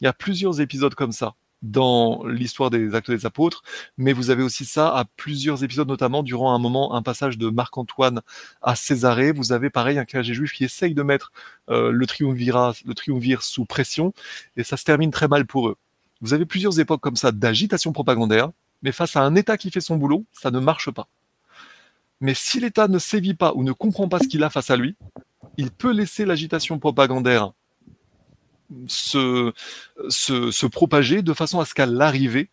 Il 0.00 0.04
y 0.04 0.06
a 0.06 0.12
plusieurs 0.12 0.60
épisodes 0.60 0.94
comme 0.94 1.12
ça 1.12 1.34
dans 1.62 2.24
l'histoire 2.26 2.70
des 2.70 2.94
actes 2.94 3.10
des 3.10 3.24
apôtres, 3.24 3.62
mais 3.96 4.12
vous 4.12 4.30
avez 4.30 4.42
aussi 4.42 4.64
ça 4.64 4.88
à 4.88 5.04
plusieurs 5.16 5.62
épisodes, 5.62 5.88
notamment 5.88 6.22
durant 6.22 6.54
un 6.54 6.58
moment, 6.58 6.94
un 6.94 7.02
passage 7.02 7.38
de 7.38 7.48
Marc-Antoine 7.50 8.20
à 8.62 8.74
Césarée. 8.74 9.32
Vous 9.32 9.52
avez 9.52 9.70
pareil 9.70 9.98
un 9.98 10.04
clergé 10.04 10.34
juif 10.34 10.52
qui 10.52 10.64
essaye 10.64 10.94
de 10.94 11.02
mettre 11.02 11.32
euh, 11.70 11.92
le 11.92 12.06
triumvirat, 12.06 12.74
le 12.84 12.94
triumvir 12.94 13.42
sous 13.42 13.64
pression, 13.64 14.12
et 14.56 14.64
ça 14.64 14.76
se 14.76 14.84
termine 14.84 15.12
très 15.12 15.28
mal 15.28 15.46
pour 15.46 15.68
eux. 15.68 15.76
Vous 16.20 16.34
avez 16.34 16.46
plusieurs 16.46 16.78
époques 16.78 17.00
comme 17.00 17.16
ça 17.16 17.32
d'agitation 17.32 17.92
propagandaire, 17.92 18.50
mais 18.82 18.92
face 18.92 19.16
à 19.16 19.22
un 19.22 19.34
État 19.34 19.56
qui 19.56 19.70
fait 19.70 19.80
son 19.80 19.96
boulot, 19.96 20.24
ça 20.32 20.50
ne 20.50 20.58
marche 20.58 20.90
pas. 20.90 21.08
Mais 22.20 22.34
si 22.34 22.60
l'État 22.60 22.88
ne 22.88 22.98
sévit 22.98 23.34
pas 23.34 23.52
ou 23.54 23.64
ne 23.64 23.72
comprend 23.72 24.08
pas 24.08 24.18
ce 24.18 24.28
qu'il 24.28 24.44
a 24.44 24.50
face 24.50 24.70
à 24.70 24.76
lui, 24.76 24.96
il 25.56 25.70
peut 25.70 25.92
laisser 25.92 26.24
l'agitation 26.24 26.78
propagandaire 26.78 27.52
se, 28.86 29.52
se, 30.08 30.66
propager 30.66 31.22
de 31.22 31.34
façon 31.34 31.60
à 31.60 31.64
ce 31.64 31.74
qu'à 31.74 31.86
l'arrivée, 31.86 32.48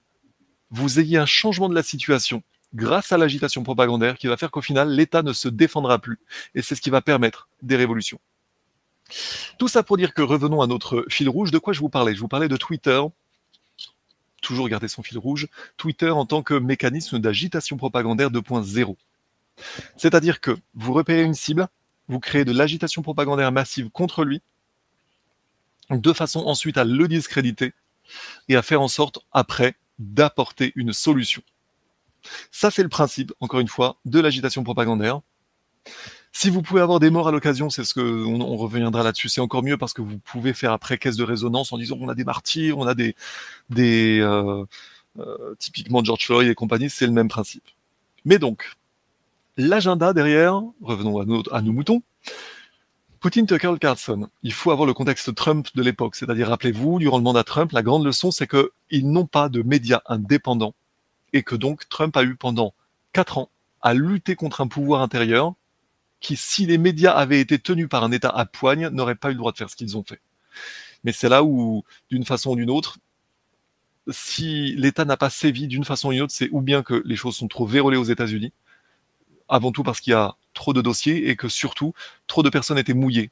vous 0.72 1.00
ayez 1.00 1.18
un 1.18 1.26
changement 1.26 1.70
de 1.70 1.76
la 1.76 1.84
situation 1.84 2.44
grâce 2.74 3.12
à 3.12 3.18
l'agitation 3.18 3.64
propagandaire 3.64 4.18
qui 4.18 4.28
va 4.28 4.38
faire 4.38 4.52
qu'au 4.52 4.62
final, 4.62 4.90
l'État 4.90 5.24
ne 5.24 5.34
se 5.34 5.48
défendra 5.48 6.00
plus. 6.00 6.20
Et 6.56 6.62
c'est 6.62 6.76
ce 6.76 6.82
qui 6.82 6.90
va 6.90 7.02
permettre 7.02 7.48
des 7.62 7.76
révolutions. 7.76 8.20
Tout 9.58 9.68
ça 9.68 9.82
pour 9.82 9.98
dire 9.98 10.14
que 10.14 10.22
revenons 10.22 10.62
à 10.62 10.68
notre 10.68 11.06
fil 11.10 11.30
rouge. 11.30 11.52
De 11.52 11.58
quoi 11.58 11.74
je 11.74 11.80
vous 11.80 11.90
parlais? 11.90 12.14
Je 12.14 12.20
vous 12.20 12.28
parlais 12.28 12.48
de 12.48 12.58
Twitter. 12.58 13.02
Toujours 14.50 14.68
garder 14.68 14.88
son 14.88 15.04
fil 15.04 15.20
rouge. 15.20 15.48
Twitter 15.78 16.10
en 16.10 16.26
tant 16.26 16.42
que 16.42 16.56
mécanisme 16.56 17.20
d'agitation 17.20 17.78
propagandaire 17.78 18.32
2.0. 18.32 18.96
C'est-à-dire 19.96 20.42
que 20.42 20.58
vous 20.74 20.92
repérez 20.92 21.22
une 21.22 21.36
cible, 21.36 21.68
vous 22.08 22.20
créez 22.20 22.46
de 22.46 22.52
l'agitation 22.52 23.04
propagandaire 23.04 23.52
massive 23.52 23.92
contre 23.92 24.24
lui, 24.24 24.42
de 25.92 26.14
façon 26.14 26.40
ensuite 26.48 26.80
à 26.80 26.84
le 26.84 27.08
discréditer 27.08 27.74
et 28.48 28.56
à 28.56 28.64
faire 28.64 28.82
en 28.82 28.88
sorte 28.88 29.20
après 29.34 29.76
d'apporter 30.00 30.74
une 30.76 30.94
solution. 30.94 31.44
Ça, 32.50 32.72
c'est 32.72 32.82
le 32.82 32.90
principe, 32.90 33.32
encore 33.42 33.60
une 33.60 33.68
fois, 33.68 33.98
de 34.06 34.20
l'agitation 34.20 34.64
propagandaire. 34.64 35.22
Si 36.32 36.50
vous 36.50 36.62
pouvez 36.62 36.82
avoir 36.82 37.00
des 37.00 37.10
morts 37.10 37.28
à 37.28 37.32
l'occasion, 37.32 37.70
c'est 37.70 37.84
ce 37.84 37.94
que 37.94 38.26
on, 38.26 38.56
reviendra 38.56 39.04
là-dessus. 39.04 39.30
C'est 39.30 39.42
encore 39.42 39.64
mieux 39.64 39.78
parce 39.78 39.94
que 39.94 40.02
vous 40.02 40.20
pouvez 40.20 40.54
faire 40.54 40.72
après 40.72 40.98
caisse 40.98 41.16
de 41.16 41.24
résonance 41.24 41.74
en 41.74 41.78
disant 41.78 41.98
on 42.00 42.08
a 42.08 42.16
des 42.16 42.24
martyrs, 42.24 42.78
on 42.78 42.88
a 42.88 42.94
des 42.94 43.16
euh, 43.76 44.64
euh, 45.20 45.56
typiquement 45.58 46.04
George 46.04 46.26
Floyd 46.26 46.50
et 46.50 46.56
compagnie. 46.56 46.90
C'est 46.90 47.08
le 47.08 47.14
même 47.14 47.28
principe. 47.30 47.64
Mais 48.26 48.38
donc 48.38 48.76
l'agenda 49.58 50.14
derrière, 50.14 50.62
revenons 50.82 51.20
à 51.20 51.26
nos, 51.26 51.44
à 51.52 51.62
nos 51.62 51.74
moutons. 51.74 52.02
Poutine 53.20 53.46
Tucker 53.46 53.74
Carlson, 53.82 54.30
il 54.44 54.54
faut 54.54 54.72
avoir 54.72 54.88
le 54.88 54.94
contexte 54.94 55.36
Trump 55.36 55.68
de 55.76 55.84
l'époque, 55.84 56.16
c'est-à-dire 56.16 56.48
rappelez-vous, 56.48 57.00
durant 57.00 57.18
le 57.18 57.24
mandat 57.24 57.44
Trump, 57.44 57.74
la 57.74 57.84
grande 57.84 58.06
leçon 58.06 58.32
c'est 58.32 58.48
qu'ils 58.48 59.12
n'ont 59.12 59.26
pas 59.26 59.50
de 59.50 59.62
médias 59.62 60.02
indépendants 60.06 60.74
et 61.34 61.44
que 61.44 61.56
donc 61.56 61.90
Trump 61.90 62.16
a 62.16 62.24
eu 62.24 62.36
pendant 62.36 62.74
quatre 63.12 63.38
ans 63.38 63.50
à 63.82 63.94
lutter 63.94 64.36
contre 64.36 64.62
un 64.62 64.68
pouvoir 64.68 65.02
intérieur 65.02 65.54
qui, 66.20 66.36
si 66.36 66.66
les 66.66 66.78
médias 66.78 67.14
avaient 67.14 67.40
été 67.40 67.60
tenus 67.60 67.88
par 67.90 68.04
un 68.04 68.12
État 68.12 68.30
à 68.30 68.46
poigne, 68.46 68.90
n'auraient 68.90 69.16
pas 69.16 69.30
eu 69.30 69.34
le 69.34 69.38
droit 69.38 69.52
de 69.52 69.58
faire 69.58 69.70
ce 69.70 69.76
qu'ils 69.76 69.98
ont 69.98 70.04
fait. 70.04 70.22
Mais 71.04 71.12
c'est 71.12 71.30
là 71.30 71.44
où, 71.44 71.84
d'une 72.10 72.26
façon 72.26 72.52
ou 72.52 72.56
d'une 72.56 72.70
autre, 72.70 72.98
si 74.10 74.76
l'État 74.76 75.06
n'a 75.06 75.18
pas 75.18 75.30
sévi 75.30 75.68
d'une 75.68 75.86
façon 75.86 76.10
ou 76.10 76.12
d'une 76.12 76.24
autre, 76.24 76.34
c'est 76.34 76.50
ou 76.52 76.62
bien 76.62 76.84
que 76.84 77.02
les 77.06 77.16
choses 77.16 77.36
sont 77.36 77.48
trop 77.48 77.66
vérolées 77.66 77.98
aux 77.98 78.04
États-Unis, 78.04 78.52
avant 79.48 79.72
tout 79.72 79.84
parce 79.84 80.02
qu'il 80.02 80.12
y 80.12 80.16
a 80.16 80.36
trop 80.54 80.74
de 80.74 80.82
dossiers 80.82 81.30
et 81.30 81.36
que 81.36 81.48
surtout, 81.48 81.94
trop 82.28 82.44
de 82.44 82.50
personnes 82.50 82.78
étaient 82.78 82.94
mouillées. 82.94 83.32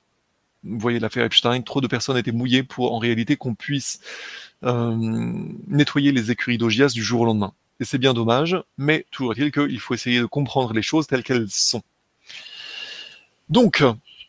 Vous 0.64 0.80
voyez 0.80 0.99
l'affaire 0.99 1.26
Epstein, 1.26 1.61
trop 1.61 1.81
de 1.81 1.88
personnes 1.88 2.18
étaient 2.18 2.31
mouillées 2.31 2.64
pour 2.64 2.93
en 2.93 2.99
réalité 2.99 3.38
qu'on 3.38 3.53
puisse 3.53 3.99
euh, 4.64 4.95
nettoyer 5.68 6.11
les 6.11 6.31
écuries 6.31 6.57
d'Ogias 6.57 6.89
du 6.89 7.03
jour 7.03 7.22
au 7.22 7.26
lendemain. 7.26 7.53
Et 7.80 7.85
c'est 7.85 7.99
bien 7.99 8.14
dommage, 8.14 8.57
mais 8.77 9.05
toujours 9.11 9.34
est-il 9.34 9.51
qu'il 9.51 9.80
faut 9.80 9.93
essayer 9.93 10.19
de 10.19 10.26
comprendre 10.26 10.73
les 10.73 10.81
choses 10.81 11.05
telles 11.05 11.23
qu'elles 11.23 11.49
sont. 11.49 11.84
Donc, 13.49 13.83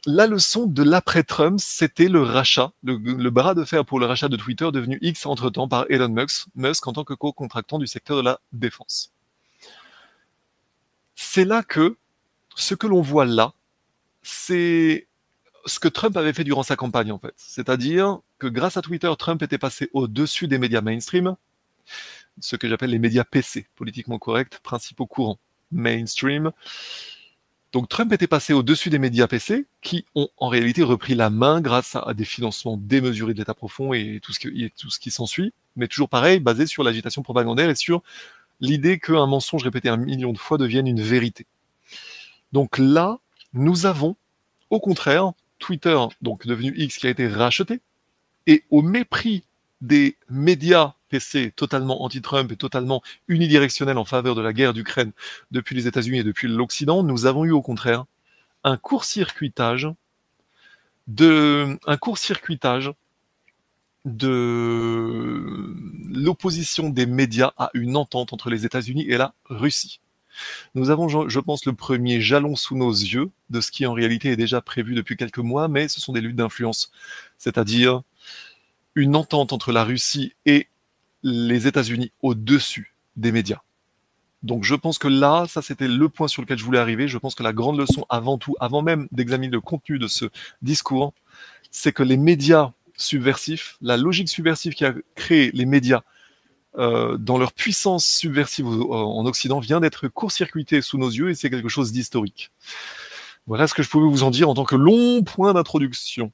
la 0.06 0.26
leçon 0.26 0.66
de 0.66 0.82
l'après-Trump, 0.82 1.58
c'était 1.60 2.08
le 2.08 2.22
rachat, 2.22 2.72
le, 2.82 3.30
bras 3.30 3.54
de 3.54 3.64
fer 3.64 3.84
pour 3.84 3.98
le 3.98 4.06
rachat 4.06 4.28
de 4.28 4.36
Twitter 4.36 4.70
devenu 4.72 4.98
X 5.02 5.26
entre-temps 5.26 5.68
par 5.68 5.86
Elon 5.90 6.08
Musk, 6.08 6.46
Musk 6.54 6.86
en 6.86 6.92
tant 6.92 7.04
que 7.04 7.14
co-contractant 7.14 7.78
du 7.78 7.86
secteur 7.86 8.16
de 8.16 8.22
la 8.22 8.40
défense. 8.52 9.12
C'est 11.14 11.44
là 11.44 11.62
que 11.62 11.96
ce 12.54 12.74
que 12.74 12.86
l'on 12.86 13.02
voit 13.02 13.24
là, 13.24 13.52
c'est 14.22 15.08
ce 15.66 15.80
que 15.80 15.88
Trump 15.88 16.16
avait 16.16 16.32
fait 16.32 16.44
durant 16.44 16.62
sa 16.62 16.76
campagne 16.76 17.12
en 17.12 17.18
fait. 17.18 17.34
C'est-à-dire 17.36 18.20
que 18.38 18.46
grâce 18.46 18.76
à 18.76 18.82
Twitter, 18.82 19.12
Trump 19.18 19.42
était 19.42 19.58
passé 19.58 19.90
au-dessus 19.92 20.46
des 20.46 20.58
médias 20.58 20.80
mainstream, 20.80 21.34
ce 22.40 22.56
que 22.56 22.68
j'appelle 22.68 22.90
les 22.90 22.98
médias 22.98 23.24
PC, 23.24 23.66
politiquement 23.74 24.18
corrects, 24.18 24.58
principaux 24.60 25.06
courants, 25.06 25.38
mainstream, 25.72 26.52
donc 27.72 27.88
Trump 27.88 28.12
était 28.12 28.26
passé 28.26 28.54
au-dessus 28.54 28.88
des 28.88 28.98
médias 28.98 29.26
PC 29.26 29.66
qui 29.82 30.06
ont 30.14 30.28
en 30.38 30.48
réalité 30.48 30.82
repris 30.82 31.14
la 31.14 31.28
main 31.28 31.60
grâce 31.60 31.96
à 31.96 32.14
des 32.14 32.24
financements 32.24 32.78
démesurés 32.78 33.34
de 33.34 33.38
l'État 33.38 33.54
profond 33.54 33.92
et 33.92 34.20
tout 34.22 34.32
ce 34.32 34.98
qui, 34.98 35.10
s'ensuit, 35.10 35.52
mais 35.76 35.86
toujours 35.86 36.08
pareil, 36.08 36.40
basé 36.40 36.66
sur 36.66 36.82
l'agitation 36.82 37.22
propagandaire 37.22 37.68
et 37.68 37.74
sur 37.74 38.02
l'idée 38.60 38.98
qu'un 38.98 39.26
mensonge 39.26 39.64
répété 39.64 39.90
un 39.90 39.98
million 39.98 40.32
de 40.32 40.38
fois 40.38 40.56
devienne 40.56 40.86
une 40.86 41.02
vérité. 41.02 41.46
Donc 42.52 42.78
là, 42.78 43.18
nous 43.52 43.84
avons, 43.84 44.16
au 44.70 44.80
contraire, 44.80 45.32
Twitter, 45.58 45.98
donc 46.22 46.46
devenu 46.46 46.72
X, 46.74 46.96
qui 46.96 47.06
a 47.06 47.10
été 47.10 47.28
racheté, 47.28 47.80
et 48.46 48.64
au 48.70 48.80
mépris 48.80 49.44
des 49.82 50.16
médias 50.30 50.94
PC 51.08 51.52
totalement 51.54 52.02
anti-Trump 52.02 52.50
et 52.52 52.56
totalement 52.56 53.02
unidirectionnel 53.28 53.98
en 53.98 54.04
faveur 54.04 54.34
de 54.34 54.42
la 54.42 54.52
guerre 54.52 54.74
d'Ukraine 54.74 55.12
depuis 55.50 55.74
les 55.74 55.86
États-Unis 55.86 56.20
et 56.20 56.24
depuis 56.24 56.48
l'Occident, 56.48 57.02
nous 57.02 57.26
avons 57.26 57.44
eu 57.44 57.50
au 57.50 57.62
contraire 57.62 58.04
un 58.64 58.76
court-circuitage 58.76 59.88
de 61.06 61.78
un 61.86 61.96
court-circuitage 61.96 62.92
de 64.04 65.74
l'opposition 66.10 66.88
des 66.90 67.06
médias 67.06 67.52
à 67.56 67.70
une 67.74 67.96
entente 67.96 68.32
entre 68.32 68.50
les 68.50 68.64
États-Unis 68.64 69.06
et 69.08 69.16
la 69.16 69.34
Russie. 69.46 70.00
Nous 70.74 70.90
avons, 70.90 71.28
je 71.28 71.40
pense, 71.40 71.64
le 71.66 71.72
premier 71.72 72.20
jalon 72.20 72.54
sous 72.54 72.76
nos 72.76 72.92
yeux 72.92 73.30
de 73.50 73.60
ce 73.60 73.70
qui 73.70 73.86
en 73.86 73.92
réalité 73.92 74.30
est 74.30 74.36
déjà 74.36 74.60
prévu 74.60 74.94
depuis 74.94 75.16
quelques 75.16 75.38
mois, 75.38 75.68
mais 75.68 75.88
ce 75.88 76.00
sont 76.00 76.12
des 76.12 76.20
luttes 76.20 76.36
d'influence, 76.36 76.92
c'est-à-dire 77.38 78.02
une 78.94 79.16
entente 79.16 79.52
entre 79.52 79.72
la 79.72 79.84
Russie 79.84 80.34
et 80.46 80.68
les 81.22 81.66
États-Unis 81.66 82.12
au-dessus 82.22 82.94
des 83.16 83.32
médias. 83.32 83.60
Donc 84.42 84.64
je 84.64 84.74
pense 84.74 84.98
que 84.98 85.08
là, 85.08 85.46
ça 85.48 85.62
c'était 85.62 85.88
le 85.88 86.08
point 86.08 86.28
sur 86.28 86.42
lequel 86.42 86.58
je 86.58 86.64
voulais 86.64 86.78
arriver. 86.78 87.08
Je 87.08 87.18
pense 87.18 87.34
que 87.34 87.42
la 87.42 87.52
grande 87.52 87.78
leçon 87.78 88.04
avant 88.08 88.38
tout, 88.38 88.54
avant 88.60 88.82
même 88.82 89.08
d'examiner 89.10 89.52
le 89.52 89.60
contenu 89.60 89.98
de 89.98 90.06
ce 90.06 90.26
discours, 90.62 91.12
c'est 91.70 91.92
que 91.92 92.02
les 92.02 92.16
médias 92.16 92.72
subversifs, 92.96 93.76
la 93.80 93.96
logique 93.96 94.28
subversive 94.28 94.74
qui 94.74 94.84
a 94.84 94.94
créé 95.14 95.50
les 95.52 95.66
médias 95.66 96.02
euh, 96.76 97.16
dans 97.16 97.38
leur 97.38 97.52
puissance 97.52 98.06
subversive 98.06 98.66
en 98.66 99.26
Occident 99.26 99.58
vient 99.58 99.80
d'être 99.80 100.06
court-circuitée 100.06 100.82
sous 100.82 100.98
nos 100.98 101.08
yeux 101.08 101.30
et 101.30 101.34
c'est 101.34 101.50
quelque 101.50 101.68
chose 101.68 101.90
d'historique. 101.92 102.52
Voilà 103.46 103.66
ce 103.66 103.74
que 103.74 103.82
je 103.82 103.88
pouvais 103.88 104.08
vous 104.08 104.22
en 104.22 104.30
dire 104.30 104.48
en 104.48 104.54
tant 104.54 104.64
que 104.64 104.76
long 104.76 105.24
point 105.24 105.54
d'introduction. 105.54 106.30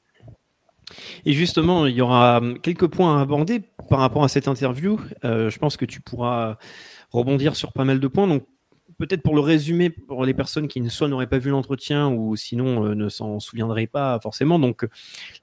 Et 1.24 1.32
justement, 1.32 1.86
il 1.86 1.94
y 1.94 2.00
aura 2.00 2.38
hum, 2.38 2.58
quelques 2.60 2.86
points 2.86 3.18
à 3.18 3.22
aborder 3.22 3.62
par 3.88 4.00
rapport 4.00 4.24
à 4.24 4.28
cette 4.28 4.48
interview. 4.48 5.00
Euh, 5.24 5.50
je 5.50 5.58
pense 5.58 5.76
que 5.76 5.84
tu 5.84 6.00
pourras 6.00 6.58
rebondir 7.10 7.56
sur 7.56 7.72
pas 7.72 7.84
mal 7.84 8.00
de 8.00 8.08
points. 8.08 8.26
Donc, 8.26 8.44
peut-être 8.98 9.22
pour 9.22 9.34
le 9.34 9.40
résumer, 9.40 9.90
pour 9.90 10.24
les 10.24 10.34
personnes 10.34 10.68
qui 10.68 10.88
soit 10.88 11.08
n'auraient 11.08 11.26
pas 11.26 11.38
vu 11.38 11.50
l'entretien 11.50 12.08
ou 12.08 12.36
sinon 12.36 12.86
euh, 12.86 12.94
ne 12.94 13.08
s'en 13.08 13.40
souviendraient 13.40 13.86
pas 13.86 14.20
forcément. 14.20 14.58
Donc, 14.58 14.86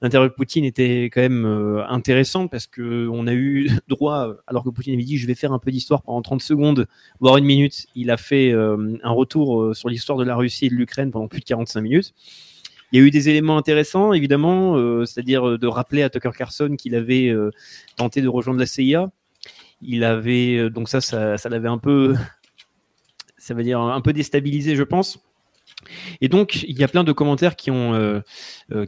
l'interview 0.00 0.28
de 0.28 0.34
Poutine 0.34 0.64
était 0.64 1.04
quand 1.12 1.20
même 1.20 1.44
euh, 1.44 1.86
intéressante 1.88 2.50
parce 2.50 2.66
que 2.66 3.08
on 3.08 3.26
a 3.26 3.34
eu 3.34 3.70
droit, 3.88 4.36
alors 4.46 4.64
que 4.64 4.70
Poutine 4.70 4.94
avait 4.94 5.04
dit 5.04 5.18
je 5.18 5.26
vais 5.26 5.34
faire 5.34 5.52
un 5.52 5.58
peu 5.58 5.70
d'histoire 5.70 6.02
pendant 6.02 6.22
30 6.22 6.42
secondes, 6.42 6.86
voire 7.20 7.36
une 7.36 7.44
minute, 7.44 7.86
il 7.94 8.10
a 8.10 8.16
fait 8.16 8.52
un 8.52 9.10
retour 9.10 9.74
sur 9.74 9.88
l'histoire 9.88 10.18
de 10.18 10.24
la 10.24 10.36
Russie 10.36 10.66
et 10.66 10.70
de 10.70 10.74
l'Ukraine 10.74 11.10
pendant 11.10 11.28
plus 11.28 11.40
de 11.40 11.44
45 11.44 11.80
minutes. 11.80 12.14
Il 12.92 13.00
y 13.00 13.02
a 13.02 13.06
eu 13.06 13.10
des 13.10 13.30
éléments 13.30 13.56
intéressants, 13.56 14.12
évidemment, 14.12 14.76
euh, 14.76 15.06
c'est-à-dire 15.06 15.48
euh, 15.48 15.58
de 15.58 15.66
rappeler 15.66 16.02
à 16.02 16.10
Tucker 16.10 16.30
Carlson 16.36 16.76
qu'il 16.76 16.94
avait 16.94 17.28
euh, 17.28 17.50
tenté 17.96 18.20
de 18.20 18.28
rejoindre 18.28 18.60
la 18.60 18.66
CIA. 18.66 19.10
Il 19.80 20.04
avait 20.04 20.70
donc 20.70 20.88
ça, 20.88 21.00
ça, 21.00 21.48
l'avait 21.48 21.68
un 21.68 21.78
peu, 21.78 22.14
ça 23.38 23.54
veut 23.54 23.64
dire 23.64 23.80
un 23.80 24.00
peu 24.02 24.12
déstabilisé, 24.12 24.76
je 24.76 24.82
pense. 24.82 25.20
Et 26.20 26.28
donc, 26.28 26.62
il 26.62 26.78
y 26.78 26.84
a 26.84 26.88
plein 26.88 27.02
de 27.02 27.10
commentaires 27.10 27.56
qui 27.56 27.72
ont, 27.72 28.22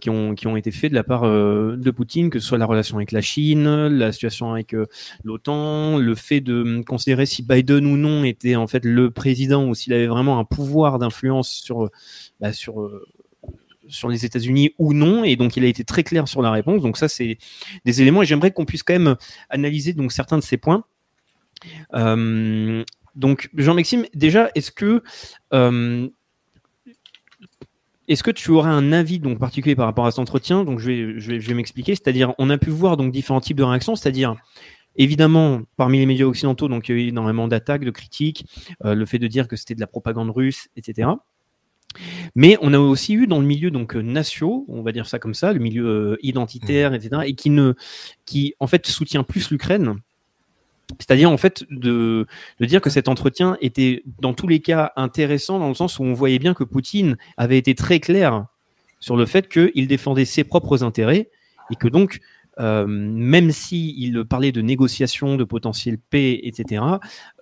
qui 0.01 0.11
ont, 0.11 0.35
qui 0.35 0.47
ont 0.47 0.57
été 0.57 0.71
faits 0.71 0.91
de 0.91 0.95
la 0.95 1.03
part 1.03 1.23
de 1.23 1.91
Poutine, 1.91 2.31
que 2.31 2.39
ce 2.39 2.47
soit 2.47 2.59
la 2.59 2.67
relation 2.67 2.99
avec 2.99 3.11
la 3.11 3.21
Chine, 3.21 3.89
la 3.89 4.13
situation 4.13 4.53
avec 4.53 4.77
l'OTAN, 5.25 5.99
le 5.99 6.15
fait 6.15 6.41
de 6.41 6.63
hum, 6.63 6.85
considérer 6.85 7.27
si 7.27 7.43
Biden 7.43 7.87
ou 7.87 7.97
non 7.97 8.23
était 8.23 8.55
en 8.55 8.69
fait 8.69 8.85
le 8.85 9.11
président 9.11 9.67
ou 9.67 9.75
s'il 9.75 9.93
avait 9.93 10.07
vraiment 10.07 10.39
un 10.39 10.45
pouvoir 10.45 11.01
d'influence 11.01 11.49
sur, 11.49 11.91
bah, 12.39 12.53
sur 12.53 12.89
sur 13.89 14.09
les 14.09 14.25
États-Unis 14.25 14.75
ou 14.79 14.93
non, 14.93 15.25
et 15.25 15.37
donc 15.37 15.57
il 15.57 15.65
a 15.65 15.69
été 15.69 15.85
très 15.85 16.03
clair 16.05 16.29
sur 16.29 16.43
la 16.43 16.51
réponse. 16.51 16.83
Donc 16.83 16.97
ça, 16.97 17.09
c'est 17.09 17.39
des 17.85 18.03
éléments, 18.03 18.23
et 18.23 18.27
j'aimerais 18.27 18.51
qu'on 18.51 18.65
puisse 18.65 18.83
quand 18.83 18.95
même 18.95 19.17
analyser 19.51 19.93
donc 19.93 20.13
certains 20.13 20.39
de 20.39 20.43
ces 20.43 20.57
points. 20.57 20.85
Euh, 21.95 22.85
donc 23.15 23.49
Jean-Maxime, 23.55 24.07
déjà, 24.15 24.51
est-ce 24.55 24.71
que 24.71 25.03
euh, 25.53 26.09
est-ce 28.07 28.23
que 28.23 28.31
tu 28.31 28.51
aurais 28.51 28.71
un 28.71 28.93
avis 28.93 29.19
donc 29.19 29.39
particulier 29.39 29.77
par 29.77 29.87
rapport 29.87 30.07
à 30.07 30.11
cet 30.11 30.19
entretien? 30.19 30.65
Donc 30.65 30.79
je 30.79 30.87
vais, 30.87 31.21
je 31.21 31.49
vais, 31.49 31.55
m'expliquer. 31.55 31.95
C'est-à-dire, 31.95 32.35
on 32.39 32.51
a 32.51 32.59
pu 32.59 32.71
voir 32.71 32.97
donc 32.97 33.13
différents 33.13 33.41
types 33.41 33.57
de 33.57 33.63
réactions, 33.63 33.97
c'est-à-dire 33.97 34.37
Évidemment, 34.97 35.63
parmi 35.77 35.99
les 35.99 36.07
médias 36.07 36.27
occidentaux, 36.27 36.69
donc 36.69 36.89
il 36.89 36.97
y 36.97 36.99
a 36.99 37.03
eu 37.03 37.09
énormément 37.09 37.49
d'attaques, 37.49 37.85
de 37.85 37.91
critiques, 37.91 38.47
euh, 38.85 38.95
le 38.95 39.07
fait 39.07 39.19
de 39.19 39.27
dire 39.27 39.49
que 39.49 39.57
c'était 39.57 39.75
de 39.75 39.81
la 39.81 39.89
propagande 39.89 40.31
russe, 40.31 40.69
etc. 40.77 41.09
Mais 42.35 42.57
on 42.61 42.73
a 42.73 42.79
aussi 42.79 43.15
eu 43.15 43.27
dans 43.27 43.41
le 43.41 43.47
milieu 43.47 43.71
donc 43.71 43.97
euh, 43.97 44.03
national, 44.03 44.61
on 44.69 44.83
va 44.83 44.93
dire 44.93 45.07
ça 45.07 45.19
comme 45.19 45.35
ça, 45.35 45.53
le 45.53 45.61
milieu 45.61 45.87
euh, 45.87 46.17
identitaire, 46.23 46.91
mmh. 46.91 46.95
etc., 46.95 47.23
et 47.27 47.35
qui 47.35 47.51
ne, 47.51 47.75
qui 48.27 48.55
en 48.61 48.67
fait 48.67 48.87
soutient 48.87 49.23
plus 49.23 49.51
l'Ukraine. 49.51 50.01
C'est-à-dire 50.99 51.31
en 51.31 51.39
fait 51.39 51.65
de, 51.71 52.27
de, 52.61 52.67
dire 52.67 52.81
que 52.81 52.91
cet 52.91 53.09
entretien 53.09 53.57
était 53.63 54.03
dans 54.21 54.35
tous 54.35 54.47
les 54.47 54.61
cas 54.61 54.93
intéressant 54.97 55.59
dans 55.59 55.69
le 55.69 55.75
sens 55.75 55.99
où 55.99 56.03
on 56.03 56.13
voyait 56.13 56.39
bien 56.39 56.53
que 56.53 56.63
Poutine 56.63 57.17
avait 57.39 57.57
été 57.57 57.75
très 57.75 58.01
clair 58.01 58.47
sur 59.01 59.17
le 59.17 59.25
fait 59.25 59.49
qu'il 59.49 59.87
défendait 59.87 60.27
ses 60.27 60.45
propres 60.45 60.83
intérêts 60.83 61.31
et 61.71 61.77
que 61.77 61.89
donc 61.89 62.21
euh, 62.61 62.87
même 62.87 63.51
si 63.51 63.95
il 63.99 64.25
parlait 64.25 64.53
de 64.53 64.61
négociations, 64.61 65.37
de 65.37 65.45
potentiel 65.45 65.99
paix, 65.99 66.41
etc., 66.43 66.85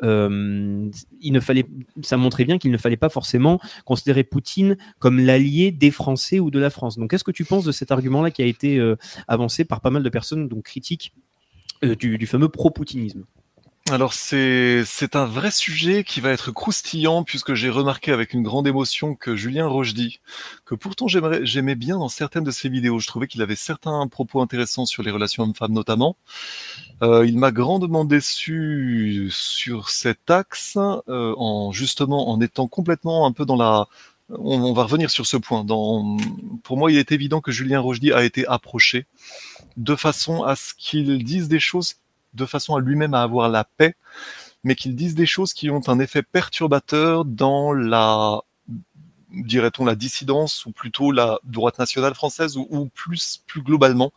euh, 0.03 0.89
il 1.21 1.33
ne 1.33 1.41
fallait, 1.41 1.67
ça 2.03 2.17
montrait 2.17 2.45
bien 2.45 2.59
qu'il 2.59 2.71
ne 2.71 2.79
fallait 2.79 2.97
pas 2.97 3.09
forcément 3.09 3.61
considérer 3.85 4.25
Poutine 4.25 4.77
comme 4.99 5.19
l'allié 5.19 5.71
des 5.71 5.91
Français 5.91 6.41
ou 6.41 6.51
de 6.51 6.59
la 6.59 6.71
France. 6.71 6.97
Donc, 6.97 7.11
qu'est-ce 7.11 7.25
que 7.25 7.31
tu 7.31 7.45
penses 7.45 7.65
de 7.65 7.73
cet 7.73 7.91
argument-là 7.91 8.31
qui 8.31 8.43
a 8.43 8.47
été 8.47 8.79
euh, 8.79 8.97
avancé 9.29 9.65
par 9.65 9.81
pas 9.81 9.91
mal 9.91 10.03
de 10.03 10.09
personnes 10.09 10.49
donc 10.49 10.65
critiques 10.65 11.15
du, 11.83 12.17
du 12.17 12.27
fameux 12.27 12.49
pro-poutinisme? 12.49 13.25
Alors 13.91 14.15
c'est 14.15 14.85
un 15.15 15.27
vrai 15.27 15.51
sujet 15.51 16.05
qui 16.05 16.21
va 16.21 16.31
être 16.31 16.53
croustillant 16.53 17.25
puisque 17.25 17.55
j'ai 17.55 17.69
remarqué 17.69 18.13
avec 18.13 18.33
une 18.33 18.43
grande 18.43 18.69
émotion 18.69 19.17
que 19.17 19.35
Julien 19.35 19.67
Rochdy, 19.67 20.21
que 20.65 20.77
pourtant 20.77 21.09
j'aimais 21.09 21.75
bien 21.75 21.99
dans 21.99 22.09
certaines 22.09 22.45
de 22.45 22.53
ses 22.53 22.69
vidéos, 22.69 23.01
je 23.01 23.09
trouvais 23.09 23.27
qu'il 23.27 23.43
avait 23.43 23.57
certains 23.57 24.07
propos 24.07 24.41
intéressants 24.41 24.87
sur 24.87 25.03
les 25.03 25.11
relations 25.11 25.43
hommes-femmes 25.43 25.73
notamment. 25.73 26.17
Euh, 27.03 27.27
il 27.27 27.37
m'a 27.39 27.51
grandement 27.51 28.05
déçu 28.05 29.29
sur 29.33 29.91
cet 29.91 30.31
axe 30.31 30.79
euh, 31.09 31.35
en 31.37 31.73
justement 31.73 32.31
en 32.31 32.41
étant 32.41 32.69
complètement 32.69 33.27
un 33.27 33.33
peu 33.33 33.45
dans 33.45 33.57
la 33.57 33.89
on, 34.31 34.63
on 34.63 34.73
va 34.73 34.85
revenir 34.85 35.11
sur 35.11 35.27
ce 35.27 35.37
point. 35.37 35.65
Dans, 35.65 36.17
pour 36.63 36.79
moi, 36.79 36.91
il 36.91 36.99
est 36.99 37.13
évident 37.13 37.41
que 37.41 37.51
Julien 37.51 37.81
Rochdy 37.81 38.13
a 38.13 38.25
été 38.25 38.47
approché 38.47 39.07
de 39.77 39.97
façon 39.97 40.45
à 40.45 40.57
ce 40.57 40.73
qu'il 40.79 41.23
dise 41.25 41.49
des 41.49 41.61
choses 41.61 41.97
de 42.35 42.47
façon 42.47 42.77
à 42.77 42.81
lui-même 42.81 43.15
à 43.15 43.23
avoir 43.23 43.49
la 43.49 43.65
paix, 43.65 43.95
mais 44.65 44.75
qu'il 44.75 44.95
dise 44.95 45.15
des 45.15 45.27
choses 45.27 45.53
qui 45.53 45.71
ont 45.71 45.89
un 45.89 45.99
effet 45.99 46.23
perturbateur 46.23 47.25
dans 47.25 47.73
la, 47.73 48.41
dirait-on, 49.31 49.85
la 49.85 49.95
dissidence, 49.95 50.67
ou 50.67 50.73
plutôt 50.73 51.13
la 51.13 51.39
droite 51.45 51.79
nationale 51.79 52.15
française, 52.15 52.57
ou, 52.57 52.91
plus, 52.95 53.43
plus 53.47 53.63
globalement, 53.63 54.13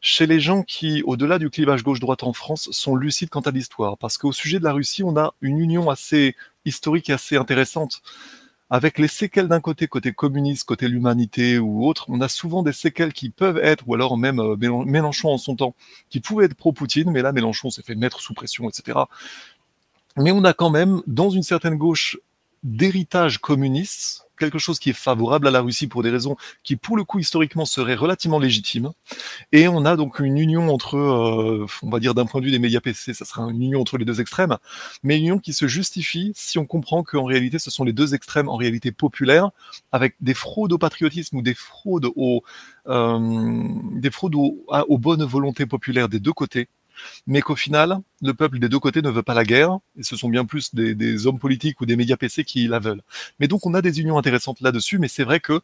chez 0.00 0.26
les 0.26 0.40
gens 0.40 0.62
qui, 0.62 1.02
au-delà 1.04 1.38
du 1.38 1.50
clivage 1.50 1.82
gauche-droite 1.82 2.22
en 2.22 2.32
France, 2.32 2.68
sont 2.72 2.96
lucides 2.96 3.30
quant 3.30 3.40
à 3.40 3.50
l'histoire. 3.50 3.98
Parce 3.98 4.18
qu'au 4.18 4.32
sujet 4.32 4.58
de 4.58 4.64
la 4.64 4.72
Russie, 4.72 5.02
on 5.02 5.16
a 5.16 5.34
une 5.40 5.58
union 5.58 5.90
assez 5.90 6.36
historique 6.64 7.10
et 7.10 7.12
assez 7.12 7.36
intéressante 7.36 8.02
avec 8.68 8.98
les 8.98 9.08
séquelles 9.08 9.48
d'un 9.48 9.60
côté, 9.60 9.86
côté 9.86 10.12
communiste, 10.12 10.64
côté 10.64 10.88
l'humanité 10.88 11.58
ou 11.58 11.86
autre, 11.86 12.06
on 12.08 12.20
a 12.20 12.28
souvent 12.28 12.62
des 12.62 12.72
séquelles 12.72 13.12
qui 13.12 13.30
peuvent 13.30 13.58
être, 13.58 13.84
ou 13.86 13.94
alors 13.94 14.18
même 14.18 14.40
euh, 14.40 14.56
Mélen- 14.56 14.84
Mélenchon 14.86 15.30
en 15.30 15.38
son 15.38 15.56
temps, 15.56 15.74
qui 16.10 16.20
pouvait 16.20 16.46
être 16.46 16.54
pro-Poutine, 16.54 17.10
mais 17.10 17.22
là 17.22 17.32
Mélenchon 17.32 17.70
s'est 17.70 17.82
fait 17.82 17.94
mettre 17.94 18.20
sous 18.20 18.34
pression, 18.34 18.68
etc. 18.68 18.98
Mais 20.16 20.32
on 20.32 20.44
a 20.44 20.52
quand 20.52 20.70
même, 20.70 21.02
dans 21.06 21.30
une 21.30 21.42
certaine 21.42 21.76
gauche 21.76 22.18
d'héritage 22.64 23.38
communiste, 23.38 24.25
quelque 24.36 24.58
chose 24.58 24.78
qui 24.78 24.90
est 24.90 24.94
favorable 24.94 25.48
à 25.48 25.50
la 25.50 25.60
Russie 25.60 25.86
pour 25.86 26.02
des 26.02 26.10
raisons 26.10 26.36
qui, 26.62 26.76
pour 26.76 26.96
le 26.96 27.04
coup, 27.04 27.18
historiquement 27.18 27.64
seraient 27.64 27.94
relativement 27.94 28.38
légitimes. 28.38 28.90
Et 29.52 29.68
on 29.68 29.84
a 29.84 29.96
donc 29.96 30.20
une 30.20 30.38
union 30.38 30.68
entre, 30.68 30.96
euh, 30.96 31.66
on 31.82 31.90
va 31.90 32.00
dire 32.00 32.14
d'un 32.14 32.26
point 32.26 32.40
de 32.40 32.46
vue 32.46 32.52
des 32.52 32.58
médias 32.58 32.80
PC, 32.80 33.14
ça 33.14 33.24
sera 33.24 33.42
une 33.50 33.62
union 33.62 33.80
entre 33.80 33.98
les 33.98 34.04
deux 34.04 34.20
extrêmes, 34.20 34.56
mais 35.02 35.16
une 35.18 35.24
union 35.24 35.38
qui 35.38 35.52
se 35.52 35.66
justifie 35.66 36.32
si 36.34 36.58
on 36.58 36.66
comprend 36.66 37.02
qu'en 37.02 37.24
réalité, 37.24 37.58
ce 37.58 37.70
sont 37.70 37.84
les 37.84 37.92
deux 37.92 38.14
extrêmes 38.14 38.48
en 38.48 38.56
réalité 38.56 38.92
populaires, 38.92 39.50
avec 39.92 40.14
des 40.20 40.34
fraudes 40.34 40.72
au 40.72 40.78
patriotisme 40.78 41.36
ou 41.36 41.42
des 41.42 41.54
fraudes 41.54 42.08
au, 42.16 42.42
euh, 42.88 43.64
des 43.94 44.10
fraudes 44.10 44.34
aux 44.36 44.98
bonnes 44.98 45.24
volontés 45.24 45.66
populaires 45.66 46.08
des 46.08 46.20
deux 46.20 46.32
côtés, 46.32 46.68
mais 47.26 47.40
qu'au 47.40 47.56
final, 47.56 47.98
le 48.22 48.34
peuple 48.34 48.58
des 48.58 48.68
deux 48.68 48.78
côtés 48.78 49.02
ne 49.02 49.10
veut 49.10 49.22
pas 49.22 49.34
la 49.34 49.44
guerre, 49.44 49.78
et 49.98 50.02
ce 50.02 50.16
sont 50.16 50.28
bien 50.28 50.44
plus 50.44 50.74
des, 50.74 51.26
hommes 51.26 51.38
politiques 51.38 51.80
ou 51.80 51.86
des 51.86 51.96
médias 51.96 52.16
PC 52.16 52.44
qui 52.44 52.66
la 52.66 52.78
veulent. 52.78 53.02
Mais 53.40 53.48
donc 53.48 53.66
on 53.66 53.74
a 53.74 53.82
des 53.82 54.00
unions 54.00 54.18
intéressantes 54.18 54.60
là-dessus, 54.60 54.98
mais 54.98 55.08
c'est 55.08 55.24
vrai 55.24 55.40
que 55.40 55.60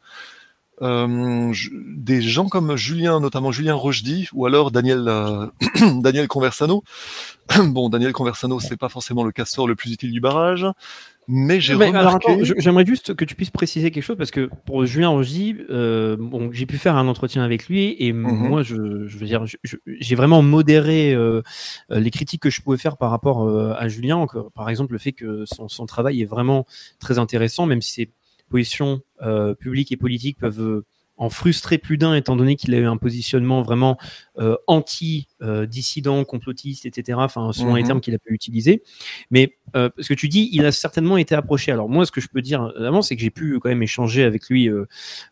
euh, 0.83 1.53
des 1.97 2.21
gens 2.21 2.49
comme 2.49 2.77
Julien, 2.77 3.21
notamment 3.21 3.53
Julien 3.53 3.75
Rochdy, 3.75 4.29
ou 4.33 4.47
alors 4.47 4.71
Daniel, 4.71 5.05
euh, 5.07 5.47
Daniel 6.01 6.29
Conversano. 6.29 6.83
bon, 7.67 7.89
Daniel 7.89 8.13
Conversano, 8.13 8.59
c'est 8.61 8.77
pas 8.77 8.89
forcément 8.89 9.25
le 9.25 9.33
castor 9.33 9.69
le 9.69 9.75
plus 9.77 9.93
utile 9.93 10.11
du 10.13 10.21
barrage, 10.21 10.67
mais 11.29 11.61
j'ai 11.61 11.75
remarqué. 11.75 12.37
j'aimerais 12.59 12.85
juste 12.85 13.15
que 13.15 13.25
tu 13.25 13.37
puisses 13.37 13.51
préciser 13.51 13.91
quelque 13.93 14.03
chose 14.03 14.17
parce 14.17 14.33
que 14.33 14.51
pour 14.67 14.85
Julien 14.85 15.11
Rogy, 15.11 15.57
euh, 15.71 16.17
bon, 16.19 16.51
j'ai 16.53 16.67
pu 16.67 16.79
faire 16.79 16.97
un 16.97 17.07
entretien 17.07 17.45
avec 17.45 17.69
lui 17.69 17.95
et 17.99 18.13
Mhm. 18.13 18.49
moi, 18.49 18.63
je, 18.63 19.07
je 19.07 19.19
veux 19.19 19.27
dire, 19.27 19.45
j'ai 19.87 20.15
vraiment 20.17 20.43
modéré 20.43 21.15
euh, 21.15 21.43
les 21.91 22.11
critiques 22.11 22.43
que 22.43 22.51
je 22.51 22.61
pouvais 22.61 22.77
faire 22.77 22.97
par 22.97 23.11
rapport 23.11 23.49
à 23.77 23.87
Julien. 23.89 24.27
que, 24.27 24.39
par 24.55 24.69
exemple, 24.69 24.93
le 24.95 24.99
fait 24.99 25.13
que 25.13 25.45
son, 25.47 25.69
son 25.69 25.87
travail 25.87 26.23
est 26.23 26.27
vraiment 26.27 26.67
très 26.99 27.19
intéressant, 27.19 27.67
même 27.67 27.83
si 27.83 27.93
ses 27.93 28.11
positions 28.53 29.01
euh, 29.23 29.55
publiques 29.55 29.91
et 29.91 29.97
politiques 29.97 30.39
peuvent 30.39 30.61
euh, 30.63 30.85
en 31.19 31.29
frustrer 31.31 31.79
plus 31.79 31.99
d'un, 31.99 32.15
étant 32.15 32.37
donné 32.37 32.57
qu'il 32.57 32.75
a 32.75 32.79
eu 32.79 32.87
un 32.87 32.97
positionnement 32.97 33.63
vraiment 33.63 33.97
euh, 34.39 34.57
anti-dissident, 34.67 36.25
complotiste, 36.25 36.87
etc. 36.87 37.19
Enfin, 37.21 37.53
selon 37.53 37.75
les 37.75 37.83
Mhm. 37.83 37.87
termes 37.87 38.01
qu'il 38.01 38.15
a 38.15 38.19
pu 38.19 38.33
utiliser. 38.35 38.83
Mais 39.31 39.57
euh, 39.77 39.91
ce 39.99 40.09
que 40.09 40.15
tu 40.15 40.29
dis, 40.29 40.49
il 40.53 40.65
a 40.65 40.73
certainement 40.73 41.17
été 41.19 41.35
approché. 41.35 41.71
Alors 41.71 41.89
moi, 41.89 42.07
ce 42.07 42.13
que 42.13 42.21
je 42.21 42.29
peux 42.29 42.43
dire 42.43 42.73
avant, 42.79 43.03
c'est 43.03 43.15
que 43.17 43.23
j'ai 43.23 43.31
pu 43.31 43.59
quand 43.61 43.69
même 43.69 43.83
échanger 43.83 44.25
avec 44.25 44.49
lui 44.49 44.69
euh, 44.69 44.87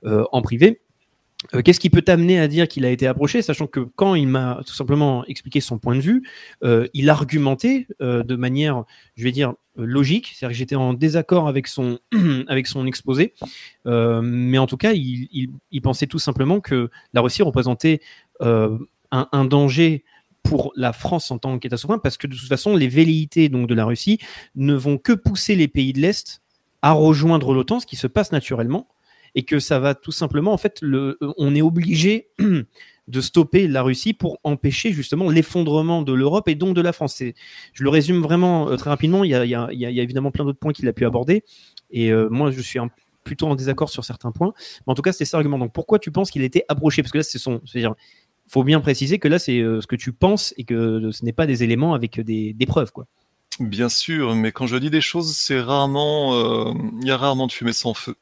euh, 0.05 0.25
en 0.33 0.43
privé. 0.43 0.81
Euh, 1.55 1.63
Qu'est-ce 1.63 1.81
qui 1.81 1.91
peut 1.91 2.03
t'amener 2.03 2.39
à 2.39 2.49
dire 2.49 2.69
qu'il 2.69 2.85
a 2.85 2.91
été 2.91 3.07
approché, 3.07 3.43
sachant 3.43 3.67
que 3.67 3.81
quand 3.81 4.15
il 4.15 4.29
m'a 4.29 4.61
tout 4.67 4.75
simplement 4.75 5.25
expliqué 5.27 5.61
son 5.61 5.79
point 5.79 5.97
de 5.97 6.01
vue, 6.01 6.23
euh, 6.63 6.87
il 6.93 7.09
argumentait 7.09 7.87
euh, 8.03 8.23
de 8.23 8.37
manière, 8.37 8.85
je 9.17 9.25
vais 9.25 9.33
dire, 9.33 9.55
logique, 9.77 10.33
c'est-à-dire 10.35 10.55
que 10.55 10.59
j'étais 10.59 10.77
en 10.77 10.93
désaccord 10.93 11.49
avec 11.49 11.67
son, 11.67 11.99
exposé, 12.87 13.35
mais 13.87 14.59
en 14.59 14.67
tout 14.67 14.77
cas, 14.77 14.93
il, 14.93 15.51
pensait 15.83 16.07
tout 16.07 16.19
simplement 16.19 16.61
que 16.61 16.91
la 17.15 17.23
Russie 17.23 17.43
représentait 17.43 18.01
un, 18.41 18.79
un 19.11 19.45
danger 19.47 20.05
pour 20.43 20.73
la 20.77 20.93
France 20.93 21.31
en 21.31 21.39
tant 21.39 21.59
qu'État 21.59 21.79
souverain, 21.79 21.99
parce 21.99 22.19
que 22.19 22.27
de 22.27 22.35
toute 22.37 22.49
façon, 22.49 22.77
les 22.77 22.89
velléités 22.89 23.49
donc, 23.49 23.69
de 23.69 23.75
la 23.75 23.87
Russie 23.87 24.19
ne 24.55 24.75
vont 24.75 24.99
que 24.99 25.13
pousser 25.13 25.55
les 25.55 25.69
pays 25.69 25.95
de 25.95 26.01
l'Est 26.01 26.43
à 26.83 26.93
rejoindre 26.93 27.55
l'OTAN, 27.55 27.81
ce 27.81 27.87
qui 27.87 27.97
se 27.97 28.07
passe 28.07 28.33
naturellement, 28.33 28.87
et 29.35 29.45
que 29.45 29.59
ça 29.59 29.79
va 29.79 29.95
tout 29.95 30.13
simplement, 30.13 30.53
en 30.53 30.59
fait, 30.59 30.79
le, 30.81 31.19
on 31.37 31.55
est 31.55 31.63
obligé 31.63 32.29
de 33.09 33.21
stopper 33.21 33.67
la 33.67 33.83
Russie 33.83 34.13
pour 34.13 34.39
empêcher 34.45 34.93
justement 34.93 35.31
l'effondrement 35.31 36.03
de 36.03 36.13
l'Europe 36.13 36.49
et 36.49 36.55
donc 36.55 36.75
de 36.75 36.81
la 36.81 36.93
France. 36.93 37.23
Je 37.73 37.85
le 37.85 37.91
résume 37.91 38.21
vraiment 38.23 38.69
euh, 38.69 38.77
très 38.77 38.91
rapidement, 38.91 39.25
il 39.25 39.31
y 39.31 39.35
a, 39.35 39.71
évidemment 39.71 40.31
plein 40.31 40.45
d'autres 40.45 40.59
points 40.59 40.73
qu'il 40.73 40.89
a 40.89 40.93
pu 40.93 41.05
aborder, 41.05 41.45
et 41.91 42.13
euh, 42.13 42.29
moi 42.31 42.51
je 42.51 42.61
suis 42.61 42.79
plutôt 43.25 43.49
en 43.49 43.55
désaccord 43.55 43.91
sur 43.91 44.05
certains 44.05 44.33
points, 44.33 44.53
mais 44.87 44.93
en 44.93 44.95
tout 44.95 45.03
cas 45.03 45.13
c'était 45.13 45.25
ça 45.25 45.37
l'argument. 45.37 45.59
Donc 45.59 45.73
pourquoi 45.73 45.99
tu 45.99 46.11
penses 46.11 46.31
qu'il 46.31 46.43
a 46.43 46.47
été 46.47 46.65
approché? 46.69 47.03
Parce 47.03 47.13
que 47.13 47.19
là, 47.19 47.25
c'est 47.25 47.39
son... 47.39 47.61
Faut 48.49 48.65
bien 48.65 48.81
préciser 48.81 49.21
que 49.21 49.29
là, 49.29 49.39
c'est 49.39 49.61
euh, 49.61 49.81
ce 49.81 49.87
que 49.87 49.95
tu 49.95 50.13
penses 50.13 50.55
et 50.57 50.65
que 50.65 51.13
ce 51.13 51.25
n'est 51.25 51.33
pas 51.33 51.47
des 51.47 51.63
éléments 51.63 51.95
avec 51.95 52.19
des, 52.21 52.53
des 52.53 52.67
preuves, 52.67 52.91
quoi. 52.91 53.07
Bien 53.59 53.89
sûr, 53.91 54.35
mais 54.35 54.53
quand 54.53 54.67
je 54.67 54.77
dis 54.77 54.89
des 54.91 55.01
choses, 55.03 55.37
c'est 55.37 55.61
rarement, 55.61 56.35
euh, 56.35 56.73
il 57.03 57.07
y 57.07 57.11
a 57.11 57.17
rarement 57.17 57.47
de 57.47 57.53
fumée 57.53 57.75
sans 57.75 57.93
feu. 57.93 58.17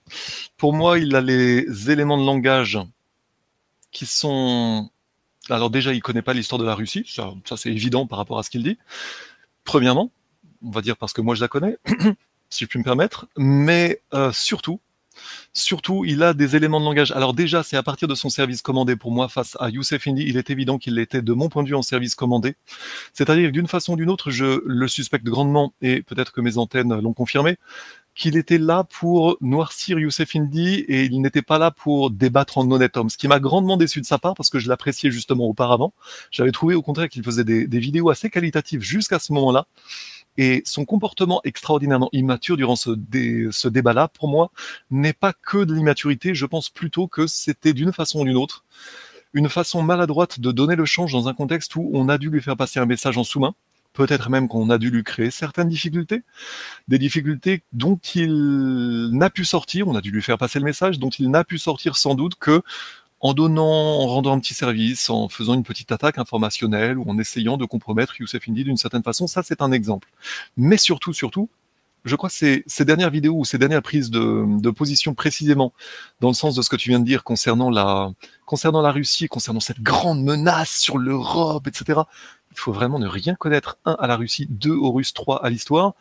Pour 0.57 0.73
moi, 0.73 0.99
il 0.99 1.15
a 1.15 1.21
les 1.21 1.91
éléments 1.91 2.19
de 2.19 2.25
langage 2.25 2.79
qui 3.93 4.07
sont. 4.07 4.91
Alors 5.49 5.71
déjà, 5.71 5.93
il 5.93 6.03
connaît 6.03 6.23
pas 6.23 6.35
l'histoire 6.35 6.59
de 6.59 6.65
la 6.67 6.75
Russie, 6.75 7.05
ça, 7.07 7.33
ça 7.45 7.57
c'est 7.57 7.71
évident 7.71 8.07
par 8.07 8.19
rapport 8.19 8.39
à 8.39 8.43
ce 8.43 8.51
qu'il 8.51 8.63
dit. 8.63 8.79
Premièrement, 9.65 10.11
on 10.63 10.71
va 10.71 10.81
dire 10.81 10.97
parce 10.97 11.13
que 11.13 11.21
moi 11.21 11.35
je 11.35 11.41
la 11.41 11.49
connais, 11.49 11.79
si 12.51 12.65
je 12.65 12.69
puis 12.69 12.79
me 12.79 12.85
permettre, 12.85 13.29
mais 13.37 14.01
euh, 14.15 14.33
surtout, 14.33 14.81
surtout, 15.53 16.05
il 16.05 16.23
a 16.23 16.35
des 16.35 16.57
éléments 16.57 16.81
de 16.81 16.85
langage. 16.85 17.13
Alors 17.13 17.35
déjà, 17.35 17.63
c'est 17.63 17.77
à 17.77 17.83
partir 17.83 18.09
de 18.09 18.15
son 18.15 18.31
service 18.31 18.63
commandé 18.63 18.97
pour 18.97 19.11
moi 19.11 19.29
face 19.29 19.57
à 19.61 19.71
Youssef 19.71 20.07
Indy, 20.07 20.25
il 20.27 20.37
est 20.37 20.51
évident 20.51 20.79
qu'il 20.79 20.99
était 20.99 21.23
de 21.23 21.33
mon 21.33 21.49
point 21.49 21.63
de 21.63 21.69
vue 21.69 21.75
en 21.75 21.83
service 21.83 22.15
commandé. 22.15 22.57
C'est-à-dire 23.13 23.53
d'une 23.53 23.69
façon 23.69 23.95
ou 23.95 23.97
d'une 23.97 24.11
autre, 24.11 24.31
je 24.31 24.61
le 24.65 24.89
suspecte 24.89 25.25
grandement, 25.25 25.73
et 25.83 26.03
peut-être 26.03 26.33
que 26.33 26.41
mes 26.41 26.59
antennes 26.59 26.99
l'ont 27.01 27.15
confirmé, 27.15 27.57
qu'il 28.19 28.37
était 28.37 28.59
là 28.59 28.83
pour 28.83 29.37
noircir 29.41 29.99
Youssef 30.01 30.35
Indy 30.35 30.81
et 30.89 31.05
il 31.05 31.23
n'était 31.23 31.41
pas 31.41 31.59
là 31.59 31.71
pour 31.71 32.11
débattre 32.11 32.59
en 32.59 32.69
honnête 32.69 32.97
homme. 32.97 33.09
Ce 33.09 33.17
qui 33.17 33.29
m'a 33.29 33.39
grandement 33.39 33.77
déçu 33.77 34.01
de 34.01 34.07
sa 34.07 34.19
part 34.19 34.35
parce 34.35 34.51
que 34.51 34.59
je 34.59 34.69
l'appréciais 34.69 35.13
justement 35.13 35.45
auparavant. 35.45 35.95
J'avais 36.33 36.51
trouvé 36.51 36.75
au 36.75 36.83
contraire 36.83 37.09
qu'il 37.09 37.23
faisait 37.23 37.45
des 37.45 37.79
vidéos 37.79 38.11
assez 38.11 38.29
qualitatives 38.29 38.81
jusqu'à 38.81 39.21
ce 39.21 39.33
moment-là. 39.35 39.69
Et 40.39 40.63
son 40.65 40.87
comportement 40.87 41.41
extraordinairement 41.45 42.09
immature 42.13 42.57
durant 42.57 42.77
ce, 42.77 42.91
dé- 42.91 43.49
ce 43.51 43.69
débat-là, 43.69 44.09
pour 44.09 44.29
moi, 44.29 44.51
n'est 44.91 45.13
pas 45.13 45.35
que 45.35 45.65
de 45.65 45.75
l'immaturité. 45.75 46.35
Je 46.35 46.47
pense 46.47 46.71
plutôt 46.71 47.09
que 47.09 47.27
c'était 47.27 47.75
d'une 47.75 47.93
façon 47.93 48.21
ou 48.21 48.25
d'une 48.25 48.37
autre 48.37 48.65
une 49.35 49.51
façon 49.51 49.83
maladroite 49.83 50.41
de 50.41 50.53
donner 50.53 50.75
le 50.75 50.87
change 50.87 51.13
dans 51.13 51.29
un 51.29 51.35
contexte 51.35 51.77
où 51.77 51.91
on 51.93 52.09
a 52.09 52.17
dû 52.17 52.31
lui 52.31 52.41
faire 52.41 52.57
passer 52.57 52.81
un 52.81 52.87
message 52.87 53.19
en 53.19 53.25
sous-main. 53.25 53.55
Peut-être 53.93 54.31
même 54.31 54.49
qu'on 54.49 54.71
a 54.71 54.79
dû 54.79 54.91
lui 54.91 55.03
créer 55.03 55.31
certaines 55.31 55.69
difficultés, 55.69 56.23
des 56.87 56.99
difficultés 56.99 57.63
dont 57.73 57.99
il 58.15 59.11
n'a 59.13 59.29
pu 59.29 59.45
sortir. 59.45 59.89
On 59.89 59.97
a 59.97 60.01
dû 60.01 60.11
lui 60.11 60.23
faire 60.23 60.39
passer 60.39 60.61
le 60.61 60.65
message 60.65 60.99
dont 60.99 61.11
il 61.11 61.31
n'a 61.31 61.43
pu 61.45 61.59
sortir 61.59 61.97
sans 61.97 62.15
doute 62.15 62.37
que 62.37 62.63
en 63.21 63.35
donnant, 63.35 63.65
en 63.65 64.07
rendant 64.07 64.33
un 64.33 64.41
petit 64.41 64.55
service, 64.55 65.11
en 65.11 65.29
faisant 65.29 65.55
une 65.55 65.65
petite 65.65 65.91
attaque 65.93 66.19
informationnelle 66.19 66.99
ou 66.99 67.05
en 67.09 67.19
essayant 67.19 67.57
de 67.57 67.65
compromettre 67.65 68.21
Youssef 68.21 68.49
Indy 68.49 68.65
d'une 68.65 68.77
certaine 68.77 69.03
façon. 69.03 69.27
Ça, 69.27 69.43
c'est 69.43 69.61
un 69.61 69.73
exemple. 69.73 70.09
Mais 70.57 70.77
surtout, 70.77 71.13
surtout, 71.13 71.49
je 72.05 72.15
crois 72.17 72.31
que 72.31 72.63
ces 72.65 72.85
dernières 72.85 73.11
vidéos 73.11 73.37
ou 73.37 73.45
ces 73.45 73.59
dernières 73.59 73.83
prises 73.83 74.11
de, 74.11 74.45
de 74.61 74.71
position 74.71 75.15
précisément 75.15 75.73
dans 76.21 76.29
le 76.29 76.35
sens 76.35 76.55
de 76.55 76.63
ce 76.63 76.71
que 76.71 76.77
tu 76.77 76.91
viens 76.91 77.01
de 77.01 77.05
dire 77.05 77.25
concernant 77.25 77.71
la, 77.71 78.13
concernant 78.47 78.81
la 78.81 78.93
Russie, 78.93 79.27
concernant 79.29 79.61
cette 79.61 79.81
grande 79.81 80.23
menace 80.23 80.77
sur 80.79 80.99
l'Europe, 80.99 81.67
etc. 81.67 82.01
Il 82.53 82.59
faut 82.59 82.73
vraiment 82.73 82.99
ne 82.99 83.09
rien 83.09 83.35
connaître, 83.35 83.79
un, 83.85 83.97
à 83.99 84.07
la 84.07 84.17
Russie, 84.17 84.47
deux, 84.49 84.75
aux 84.75 84.93
Russes, 84.93 85.13
trois, 85.13 85.45
à 85.45 85.51
l'histoire, 85.51 85.95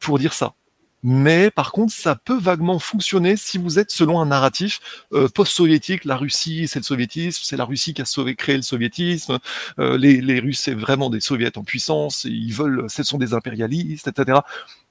pour 0.00 0.18
dire 0.18 0.34
ça. 0.34 0.54
Mais 1.04 1.50
par 1.52 1.70
contre, 1.70 1.92
ça 1.92 2.16
peut 2.16 2.38
vaguement 2.38 2.80
fonctionner 2.80 3.36
si 3.36 3.56
vous 3.56 3.78
êtes 3.78 3.92
selon 3.92 4.20
un 4.20 4.26
narratif 4.26 4.80
euh, 5.12 5.28
post-soviétique. 5.28 6.04
La 6.04 6.16
Russie, 6.16 6.66
c'est 6.66 6.80
le 6.80 6.84
soviétisme, 6.84 7.40
c'est 7.44 7.56
la 7.56 7.64
Russie 7.64 7.94
qui 7.94 8.02
a 8.02 8.34
créé 8.34 8.56
le 8.56 8.62
soviétisme. 8.62 9.38
Euh, 9.78 9.96
les, 9.96 10.40
Russes, 10.40 10.60
c'est 10.60 10.74
vraiment 10.74 11.08
des 11.08 11.20
soviets 11.20 11.56
en 11.56 11.62
puissance. 11.62 12.24
Ils 12.24 12.52
veulent, 12.52 12.86
ce 12.88 13.04
sont 13.04 13.18
des 13.18 13.32
impérialistes, 13.32 14.08
etc. 14.08 14.40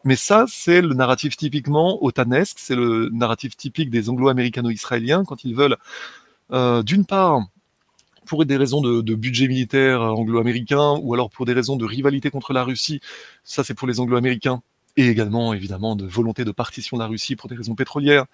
Mais 0.05 0.15
ça, 0.15 0.45
c'est 0.47 0.81
le 0.81 0.93
narratif 0.93 1.35
typiquement 1.35 2.03
otanesque. 2.03 2.57
C'est 2.59 2.75
le 2.75 3.09
narratif 3.11 3.57
typique 3.57 3.89
des 3.89 4.09
Anglo-américano-israéliens 4.09 5.25
quand 5.25 5.43
ils 5.43 5.55
veulent, 5.55 5.77
euh, 6.53 6.84
d'une 6.84 7.05
part, 7.05 7.41
pour 8.25 8.45
des 8.45 8.57
raisons 8.57 8.81
de, 8.81 9.01
de 9.01 9.15
budget 9.15 9.47
militaire 9.47 10.01
anglo-américain 10.01 10.97
ou 11.01 11.13
alors 11.13 11.29
pour 11.29 11.45
des 11.45 11.53
raisons 11.53 11.75
de 11.77 11.85
rivalité 11.85 12.29
contre 12.29 12.53
la 12.53 12.63
Russie. 12.63 13.01
Ça, 13.43 13.63
c'est 13.63 13.73
pour 13.73 13.88
les 13.88 13.99
anglo-américains 13.99 14.61
et 14.98 15.07
également 15.07 15.53
évidemment 15.53 15.95
de 15.95 16.06
volonté 16.06 16.44
de 16.44 16.52
partition 16.52 16.98
de 16.98 17.03
la 17.03 17.07
Russie 17.07 17.36
pour 17.36 17.48
des 17.48 17.56
raisons 17.56 17.76
pétrolières, 17.76 18.26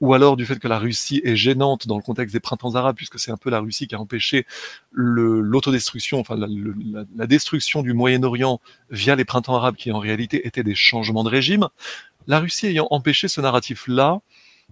ou 0.00 0.14
alors 0.14 0.36
du 0.36 0.46
fait 0.46 0.58
que 0.60 0.68
la 0.68 0.78
Russie 0.78 1.20
est 1.24 1.34
gênante 1.34 1.88
dans 1.88 1.96
le 1.96 2.02
contexte 2.02 2.32
des 2.32 2.40
printemps 2.40 2.76
arabes, 2.76 2.96
puisque 2.96 3.18
c'est 3.18 3.32
un 3.32 3.36
peu 3.36 3.50
la 3.50 3.58
Russie 3.58 3.88
qui 3.88 3.96
a 3.96 4.00
empêché 4.00 4.46
l'autodestruction, 4.92 6.20
enfin 6.20 6.36
la, 6.36 7.26
destruction 7.26 7.82
du 7.82 7.92
Moyen-Orient 7.92 8.60
via 8.90 9.16
les 9.16 9.24
printemps 9.24 9.56
arabes, 9.56 9.74
qui 9.74 9.90
en 9.90 9.98
réalité 9.98 10.46
étaient 10.46 10.62
des 10.62 10.76
changements 10.76 11.24
de 11.24 11.30
régime. 11.30 11.68
La 12.28 12.38
Russie 12.38 12.68
ayant 12.68 12.86
empêché 12.90 13.26
ce 13.26 13.40
narratif-là, 13.40 14.20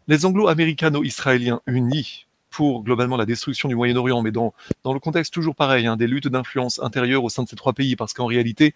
les 0.07 0.25
anglo-américano-israéliens 0.25 1.61
unis 1.67 2.27
pour 2.53 2.85
globalement 2.85 3.17
la 3.17 3.27
destruction 3.27 3.69
du 3.69 3.75
Moyen-Orient, 3.75 4.23
mais 4.23 4.31
dans, 4.31 4.55
dans 4.85 4.93
le 4.93 5.01
contexte 5.01 5.33
toujours 5.33 5.57
pareil, 5.57 5.87
hein, 5.87 5.97
des 5.97 6.07
luttes 6.07 6.29
d'influence 6.29 6.81
intérieure 6.81 7.25
au 7.25 7.31
sein 7.31 7.43
de 7.43 7.49
ces 7.49 7.57
trois 7.57 7.73
pays, 7.73 7.97
parce 7.97 8.13
qu'en 8.13 8.27
réalité, 8.27 8.75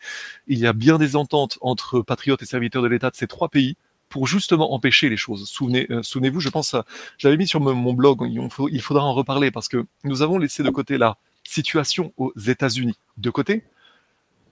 il 0.48 0.58
y 0.58 0.66
a 0.66 0.72
bien 0.72 0.98
des 0.98 1.14
ententes 1.14 1.58
entre 1.60 2.00
patriotes 2.00 2.42
et 2.42 2.46
serviteurs 2.46 2.82
de 2.82 2.88
l'État 2.88 3.10
de 3.10 3.16
ces 3.16 3.26
trois 3.26 3.48
pays 3.48 3.76
pour 4.08 4.26
justement 4.26 4.72
empêcher 4.72 5.08
les 5.08 5.16
choses. 5.16 5.48
Souvenez, 5.48 5.86
euh, 5.90 6.02
souvenez-vous, 6.02 6.40
je 6.40 6.48
pense, 6.48 6.74
j'avais 7.18 7.36
mis 7.36 7.46
sur 7.46 7.60
mon 7.60 7.92
blog, 7.92 8.28
il 8.70 8.80
faudra 8.80 9.04
en 9.04 9.12
reparler, 9.12 9.50
parce 9.50 9.68
que 9.68 9.86
nous 10.04 10.22
avons 10.22 10.38
laissé 10.38 10.62
de 10.62 10.70
côté 10.70 10.96
la 10.98 11.18
situation 11.44 12.12
aux 12.16 12.32
États-Unis. 12.36 12.96
De 13.18 13.30
côté, 13.30 13.62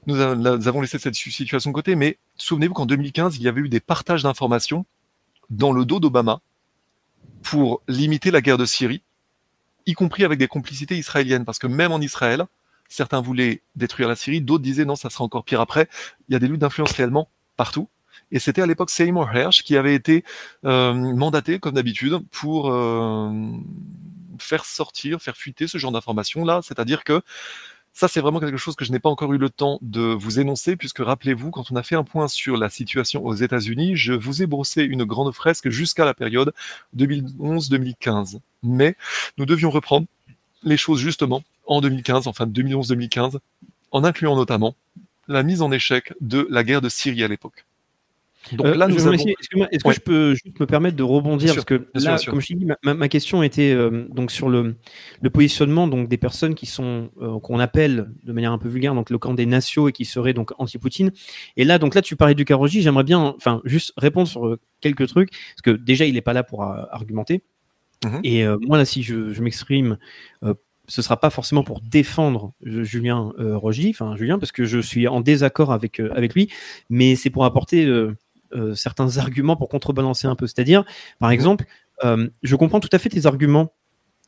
nous 0.06 0.20
avons 0.20 0.80
laissé 0.82 0.98
cette 0.98 1.14
situation 1.14 1.70
de 1.70 1.74
côté, 1.74 1.96
mais 1.96 2.18
souvenez-vous 2.36 2.74
qu'en 2.74 2.86
2015, 2.86 3.38
il 3.38 3.42
y 3.42 3.48
avait 3.48 3.62
eu 3.62 3.68
des 3.68 3.80
partages 3.80 4.22
d'informations 4.22 4.84
dans 5.50 5.72
le 5.72 5.84
dos 5.84 5.98
d'Obama 5.98 6.40
pour 7.42 7.82
limiter 7.88 8.30
la 8.30 8.42
guerre 8.42 8.58
de 8.58 8.66
Syrie 8.66 9.02
y 9.86 9.92
compris 9.94 10.24
avec 10.24 10.38
des 10.38 10.48
complicités 10.48 10.96
israéliennes, 10.96 11.44
parce 11.44 11.58
que 11.58 11.66
même 11.66 11.92
en 11.92 12.00
Israël, 12.00 12.44
certains 12.88 13.20
voulaient 13.20 13.62
détruire 13.76 14.08
la 14.08 14.16
Syrie, 14.16 14.40
d'autres 14.40 14.62
disaient 14.62 14.84
non, 14.84 14.96
ça 14.96 15.10
sera 15.10 15.24
encore 15.24 15.44
pire 15.44 15.60
après. 15.60 15.88
Il 16.28 16.32
y 16.32 16.36
a 16.36 16.38
des 16.38 16.48
luttes 16.48 16.60
d'influence 16.60 16.92
réellement 16.92 17.28
partout. 17.56 17.88
Et 18.30 18.38
c'était 18.38 18.62
à 18.62 18.66
l'époque 18.66 18.90
Seymour 18.90 19.30
Hersh 19.32 19.62
qui 19.62 19.76
avait 19.76 19.94
été 19.94 20.24
euh, 20.64 20.92
mandaté, 20.92 21.58
comme 21.58 21.74
d'habitude, 21.74 22.18
pour 22.30 22.72
euh, 22.72 23.30
faire 24.38 24.64
sortir, 24.64 25.20
faire 25.20 25.36
fuiter 25.36 25.66
ce 25.66 25.78
genre 25.78 25.92
d'informations-là. 25.92 26.60
C'est-à-dire 26.62 27.04
que 27.04 27.20
ça, 27.96 28.08
c'est 28.08 28.20
vraiment 28.20 28.40
quelque 28.40 28.56
chose 28.56 28.74
que 28.74 28.84
je 28.84 28.90
n'ai 28.90 28.98
pas 28.98 29.08
encore 29.08 29.32
eu 29.34 29.38
le 29.38 29.48
temps 29.48 29.78
de 29.80 30.00
vous 30.00 30.40
énoncer, 30.40 30.74
puisque 30.74 30.98
rappelez-vous, 30.98 31.52
quand 31.52 31.70
on 31.70 31.76
a 31.76 31.84
fait 31.84 31.94
un 31.94 32.02
point 32.02 32.26
sur 32.26 32.56
la 32.56 32.68
situation 32.68 33.24
aux 33.24 33.34
États-Unis, 33.34 33.94
je 33.94 34.12
vous 34.12 34.42
ai 34.42 34.46
brossé 34.46 34.82
une 34.82 35.04
grande 35.04 35.32
fresque 35.32 35.68
jusqu'à 35.68 36.04
la 36.04 36.12
période 36.12 36.52
2011-2015. 36.96 38.40
Mais 38.64 38.96
nous 39.38 39.46
devions 39.46 39.70
reprendre 39.70 40.08
les 40.64 40.76
choses 40.76 40.98
justement 40.98 41.44
en 41.66 41.80
2015, 41.80 42.26
enfin 42.26 42.46
2011-2015, 42.46 43.38
en 43.92 44.02
incluant 44.02 44.34
notamment 44.34 44.74
la 45.28 45.44
mise 45.44 45.62
en 45.62 45.70
échec 45.70 46.12
de 46.20 46.48
la 46.50 46.64
guerre 46.64 46.82
de 46.82 46.88
Syrie 46.88 47.22
à 47.22 47.28
l'époque. 47.28 47.64
Donc 48.52 48.66
euh, 48.66 48.74
là, 48.74 48.88
nous 48.88 49.06
avons... 49.06 49.14
Est-ce 49.14 49.84
que 49.84 49.92
je 49.92 50.00
peux 50.00 50.34
juste 50.34 50.58
me 50.60 50.66
permettre 50.66 50.96
de 50.96 51.02
rebondir 51.02 51.54
parce 51.54 51.64
que 51.64 51.88
là, 51.94 52.18
comme 52.26 52.40
je 52.40 52.54
dis, 52.54 52.66
ma, 52.82 52.94
ma, 52.94 53.08
question 53.08 53.42
était 53.42 53.72
euh, 53.72 54.06
donc 54.10 54.30
sur 54.30 54.48
le, 54.48 54.76
le, 55.22 55.30
positionnement 55.30 55.88
donc 55.88 56.08
des 56.08 56.16
personnes 56.16 56.54
qui 56.54 56.66
sont 56.66 57.10
euh, 57.20 57.38
qu'on 57.40 57.58
appelle 57.58 58.10
de 58.22 58.32
manière 58.32 58.52
un 58.52 58.58
peu 58.58 58.68
vulgaire 58.68 58.94
donc 58.94 59.10
le 59.10 59.18
camp 59.18 59.34
des 59.34 59.46
nations 59.46 59.88
et 59.88 59.92
qui 59.92 60.04
seraient 60.04 60.34
donc 60.34 60.52
anti-Poutine. 60.58 61.12
Et 61.56 61.64
là, 61.64 61.78
donc 61.78 61.94
là, 61.94 62.02
tu 62.02 62.16
parlais 62.16 62.34
du 62.34 62.44
Karoji. 62.44 62.82
J'aimerais 62.82 63.04
bien, 63.04 63.34
enfin, 63.36 63.60
juste 63.64 63.92
répondre 63.96 64.28
sur 64.28 64.58
quelques 64.80 65.06
trucs 65.06 65.30
parce 65.30 65.62
que 65.62 65.70
déjà, 65.70 66.04
il 66.04 66.14
n'est 66.14 66.20
pas 66.20 66.32
là 66.32 66.42
pour 66.42 66.62
argumenter. 66.62 67.42
Mmh. 68.04 68.18
Et 68.24 68.44
moi 68.60 68.76
là, 68.76 68.84
si 68.84 69.02
je, 69.02 69.32
je 69.32 69.42
m'exprime 69.42 69.96
ce 70.86 71.02
sera 71.02 71.18
pas 71.18 71.30
forcément 71.30 71.64
pour 71.64 71.80
défendre 71.80 72.52
Julien 72.62 73.32
euh, 73.38 73.58
enfin 73.62 74.16
Julien, 74.16 74.38
parce 74.38 74.52
que 74.52 74.64
je 74.64 74.78
suis 74.78 75.08
en 75.08 75.20
désaccord 75.20 75.72
avec 75.72 76.00
avec 76.00 76.34
lui, 76.34 76.50
mais 76.90 77.16
c'est 77.16 77.30
pour 77.30 77.44
apporter 77.44 77.86
euh, 77.86 78.16
certains 78.74 79.18
arguments 79.18 79.56
pour 79.56 79.68
contrebalancer 79.68 80.26
un 80.26 80.36
peu. 80.36 80.46
C'est-à-dire, 80.46 80.84
par 81.18 81.30
exemple, 81.30 81.64
euh, 82.02 82.28
je 82.42 82.56
comprends 82.56 82.80
tout 82.80 82.88
à 82.92 82.98
fait 82.98 83.08
tes 83.08 83.26
arguments 83.26 83.72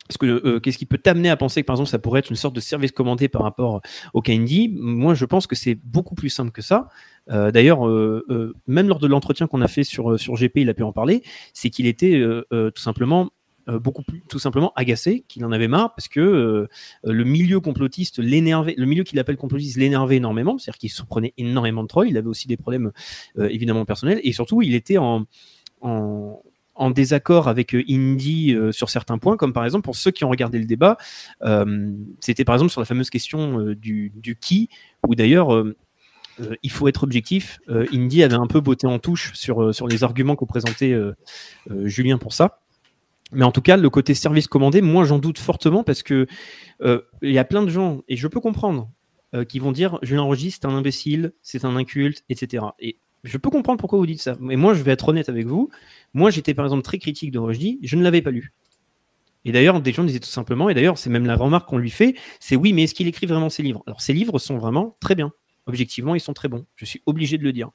parce 0.09 0.19
que 0.19 0.27
euh, 0.27 0.61
qu'est-ce 0.61 0.79
qui 0.79 0.87
peut 0.87 0.99
t'amener 0.99 1.31
à 1.31 1.37
penser 1.37 1.63
que 1.63 1.67
par 1.67 1.75
exemple 1.75 1.91
ça 1.91 1.99
pourrait 1.99 2.21
être 2.21 2.31
une 2.31 2.37
sorte 2.37 2.55
de 2.55 2.61
service 2.61 2.93
commandé 2.93 3.29
par 3.29 3.43
rapport 3.43 3.81
au 4.15 4.23
Candy 4.23 4.73
Moi, 4.73 5.15
je 5.15 5.25
pense 5.25 5.49
que 5.49 5.57
c'est 5.57 5.75
beaucoup 5.75 6.15
plus 6.15 6.29
simple 6.29 6.53
que 6.53 6.63
ça. 6.63 6.89
Euh, 7.29 7.51
D'ailleurs, 7.51 7.89
euh, 7.89 8.55
même 8.69 8.87
lors 8.87 9.01
de 9.01 9.09
l'entretien 9.09 9.49
qu'on 9.49 9.63
a 9.63 9.69
fait 9.69 9.83
sur 9.83 10.19
sur 10.19 10.37
GP, 10.37 10.59
il 10.59 10.71
a 10.71 10.75
pu 10.75 10.85
en 10.85 10.93
parler. 10.93 11.25
C'est 11.55 11.71
qu'il 11.71 11.87
était 11.87 12.23
tout 12.51 12.81
simplement 12.81 13.25
euh, 13.25 13.29
beaucoup 13.67 14.03
plus 14.03 14.23
tout 14.29 14.39
simplement 14.39 14.73
agacé, 14.77 15.25
qu'il 15.29 15.45
en 15.45 15.53
avait 15.53 15.69
marre 15.69 15.95
parce 15.95 16.09
que 16.09 16.21
euh, 16.21 16.69
le 17.03 17.25
milieu 17.25 17.61
complotiste 17.61 18.19
l'énervait, 18.19 18.75
le 18.77 18.87
milieu 18.87 19.03
qu'il 19.03 19.19
appelle 19.19 19.37
complotiste 19.37 19.77
l'énervait 19.77 20.17
énormément, 20.17 20.57
c'est-à-dire 20.59 20.79
qu'il 20.79 20.91
se 20.91 21.03
prenait 21.03 21.35
énormément 21.37 21.83
de 21.83 21.89
troll, 21.89 22.09
il 22.09 22.17
avait 22.17 22.29
aussi 22.29 22.47
des 22.47 22.57
problèmes 22.57 22.93
euh, 23.39 23.49
évidemment 23.49 23.85
personnels 23.85 24.21
et 24.23 24.33
surtout 24.33 24.63
il 24.63 24.75
était 24.75 24.99
en, 24.99 25.25
en 25.81 26.41
en 26.79 26.91
désaccord 26.91 27.49
avec 27.49 27.75
Indy 27.89 28.55
sur 28.71 28.91
certains 28.91 29.17
points, 29.17 29.39
comme 29.39 29.55
par 29.55 29.65
exemple 29.65 29.85
pour 29.85 29.97
ceux 29.97 30.11
qui 30.11 30.25
ont 30.25 30.29
regardé 30.29 30.59
le 30.59 30.67
débat, 30.67 30.99
c'était 32.21 32.45
par 32.45 32.55
exemple 32.55 32.71
sur 32.71 32.83
la 32.83 32.85
fameuse 32.85 33.09
question 33.09 33.71
du, 33.71 34.13
du 34.15 34.37
qui, 34.37 34.69
où 35.09 35.15
d'ailleurs 35.15 35.65
il 36.63 36.71
faut 36.71 36.87
être 36.87 37.03
objectif. 37.03 37.61
Indy 37.67 38.23
avait 38.23 38.35
un 38.35 38.47
peu 38.47 38.61
botté 38.61 38.87
en 38.87 38.99
touche 38.99 39.33
sur, 39.33 39.75
sur 39.75 39.89
les 39.89 40.05
arguments 40.05 40.37
que 40.37 40.45
présentait 40.45 40.95
Julien 41.87 42.19
pour 42.19 42.35
ça. 42.35 42.61
Mais 43.32 43.44
en 43.44 43.53
tout 43.53 43.61
cas, 43.61 43.77
le 43.77 43.90
côté 43.90 44.15
service 44.15 44.47
commandé, 44.47 44.81
moi 44.81 45.05
j'en 45.05 45.19
doute 45.19 45.39
fortement 45.39 45.82
parce 45.82 46.03
que 46.03 46.27
euh, 46.82 47.01
il 47.23 47.32
y 47.32 47.39
a 47.39 47.44
plein 47.44 47.62
de 47.62 47.70
gens, 47.70 48.03
et 48.09 48.16
je 48.16 48.28
peux 48.28 48.40
comprendre, 48.40 48.90
euh, 49.35 49.44
qui 49.44 49.59
vont 49.59 49.73
dire 49.73 49.98
Julien 50.03 50.23
Rogy, 50.23 50.51
c'est 50.53 50.65
un 50.65 50.70
imbécile, 50.70 51.32
c'est 51.43 51.65
un 51.65 51.77
inculte, 51.77 52.24
etc. 52.28 52.66
Et 52.78 52.98
je 53.24 53.36
peux 53.39 53.51
comprendre 53.51 53.78
pourquoi 53.78 53.98
vous 53.98 54.07
dites 54.07 54.20
ça. 54.20 54.36
Mais 54.40 54.57
moi, 54.57 54.74
je 54.74 54.82
vais 54.82 54.93
être 54.93 55.09
honnête 55.09 55.28
avec 55.28 55.47
vous. 55.47 55.69
Moi, 56.15 56.31
j'étais 56.31 56.55
par 56.55 56.65
exemple 56.65 56.82
très 56.82 56.98
critique 56.98 57.32
de 57.32 57.39
Rogy, 57.39 57.81
je 57.82 57.97
ne 57.97 58.03
l'avais 58.03 58.23
pas 58.23 58.31
lu. 58.31 58.53
Et 59.44 59.53
d'ailleurs, 59.53 59.81
des 59.81 59.93
gens 59.93 60.05
disaient 60.05 60.20
tout 60.20 60.28
simplement, 60.28 60.69
et 60.69 60.74
d'ailleurs, 60.74 60.98
c'est 60.98 61.11
même 61.11 61.27
la 61.27 61.36
remarque 61.36 61.69
qu'on 61.69 61.78
lui 61.78 61.90
fait, 61.90 62.16
c'est 62.40 62.57
oui, 62.57 62.73
mais 62.73 62.85
est-ce 62.85 62.94
qu'il 62.94 63.07
écrit 63.07 63.27
vraiment 63.27 63.48
ses 63.48 63.62
livres? 63.62 63.82
Alors, 63.86 64.01
ses 64.01 64.12
livres 64.12 64.39
sont 64.39 64.59
vraiment 64.59 64.97
très 65.01 65.15
bien. 65.15 65.32
Objectivement, 65.66 66.15
ils 66.15 66.20
sont 66.20 66.32
très 66.32 66.48
bons. 66.48 66.66
Je 66.77 66.85
suis 66.85 67.03
obligé 67.07 67.39
de 67.39 67.43
le 67.43 67.53
dire. 67.53 67.70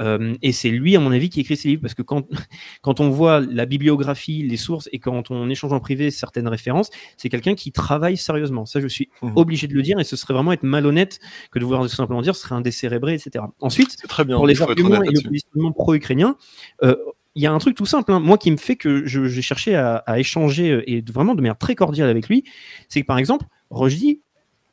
Euh, 0.00 0.34
et 0.42 0.52
c'est 0.52 0.70
lui, 0.70 0.96
à 0.96 1.00
mon 1.00 1.12
avis, 1.12 1.30
qui 1.30 1.40
écrit 1.40 1.56
ces 1.56 1.68
livres 1.68 1.82
parce 1.82 1.94
que 1.94 2.02
quand, 2.02 2.26
quand 2.82 3.00
on 3.00 3.10
voit 3.10 3.40
la 3.40 3.66
bibliographie, 3.66 4.42
les 4.42 4.56
sources 4.56 4.88
et 4.92 4.98
quand 4.98 5.30
on 5.30 5.48
échange 5.48 5.72
en 5.72 5.80
privé 5.80 6.10
certaines 6.10 6.48
références, 6.48 6.90
c'est 7.16 7.28
quelqu'un 7.28 7.54
qui 7.54 7.72
travaille 7.72 8.16
sérieusement. 8.16 8.66
Ça, 8.66 8.80
je 8.80 8.86
suis 8.86 9.08
mmh. 9.22 9.32
obligé 9.36 9.66
de 9.66 9.74
le 9.74 9.82
dire 9.82 9.98
et 9.98 10.04
ce 10.04 10.16
serait 10.16 10.34
vraiment 10.34 10.52
être 10.52 10.62
malhonnête 10.62 11.18
que 11.50 11.58
de 11.58 11.64
vouloir 11.64 11.82
tout 11.82 11.88
simplement 11.88 12.22
dire 12.22 12.34
ce 12.34 12.42
serait 12.42 12.54
un 12.54 12.60
décérébré, 12.60 13.14
etc. 13.14 13.44
Ensuite, 13.60 13.96
très 14.08 14.24
bien, 14.24 14.36
pour 14.36 14.46
les 14.46 14.60
arguments 14.62 15.02
et 15.02 15.10
le 15.10 15.22
positionnement 15.22 15.72
pro-ukrainien, 15.72 16.36
euh, 16.82 16.96
il 17.34 17.42
y 17.42 17.46
a 17.46 17.52
un 17.52 17.58
truc 17.58 17.76
tout 17.76 17.84
simple, 17.84 18.12
hein. 18.12 18.20
moi 18.20 18.38
qui 18.38 18.50
me 18.50 18.56
fait 18.56 18.76
que 18.76 19.04
j'ai 19.06 19.42
cherché 19.42 19.74
à, 19.74 19.96
à, 19.96 20.18
échanger 20.18 20.70
euh, 20.70 20.90
et 20.90 21.02
vraiment 21.02 21.34
de 21.34 21.42
manière 21.42 21.58
très 21.58 21.74
cordiale 21.74 22.08
avec 22.08 22.28
lui, 22.28 22.44
c'est 22.88 23.02
que 23.02 23.06
par 23.06 23.18
exemple, 23.18 23.44
Rochdy, 23.68 24.22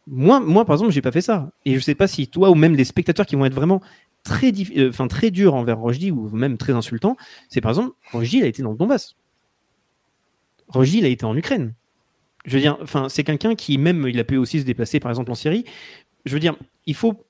moi, 0.08 0.40
moi, 0.40 0.66
par 0.66 0.76
exemple, 0.76 0.92
j'ai 0.92 1.02
pas 1.02 1.12
fait 1.12 1.22
ça. 1.22 1.52
Et 1.66 1.76
je 1.76 1.80
sais 1.80 1.96
pas 1.96 2.08
si 2.08 2.28
toi 2.28 2.50
ou 2.50 2.56
même 2.56 2.76
des 2.76 2.84
spectateurs 2.84 3.26
qui 3.26 3.36
vont 3.36 3.46
être 3.46 3.54
vraiment 3.54 3.82
très, 4.24 4.52
euh, 4.78 4.92
très 5.08 5.32
dur 5.32 5.54
envers 5.54 5.80
Rojdi 5.80 6.12
ou 6.12 6.30
même 6.30 6.58
très 6.58 6.74
insultant, 6.74 7.18
c'est 7.50 7.62
par 7.62 7.72
exemple, 7.72 7.92
Rojdi, 8.12 8.38
il 8.38 8.44
a 8.44 8.48
été 8.48 8.64
dans 8.64 8.72
le 8.72 8.78
Donbass. 8.78 9.16
Rojdi, 10.70 11.00
il 11.00 11.06
a 11.06 11.10
été 11.10 11.26
en 11.26 11.36
Ukraine. 11.36 11.74
Je 12.46 12.56
veux 12.56 12.62
dire, 12.62 12.78
enfin, 12.82 13.08
c'est 13.10 13.24
quelqu'un 13.24 13.56
qui, 13.56 13.78
même, 13.78 14.08
il 14.08 14.20
a 14.20 14.24
pu 14.24 14.38
aussi 14.38 14.60
se 14.60 14.66
déplacer, 14.66 15.00
par 15.00 15.12
exemple, 15.12 15.32
en 15.32 15.36
Syrie. 15.36 15.66
Je 16.26 16.34
veux 16.34 16.40
dire, 16.40 16.56
il 16.86 16.96
faut. 16.96 17.26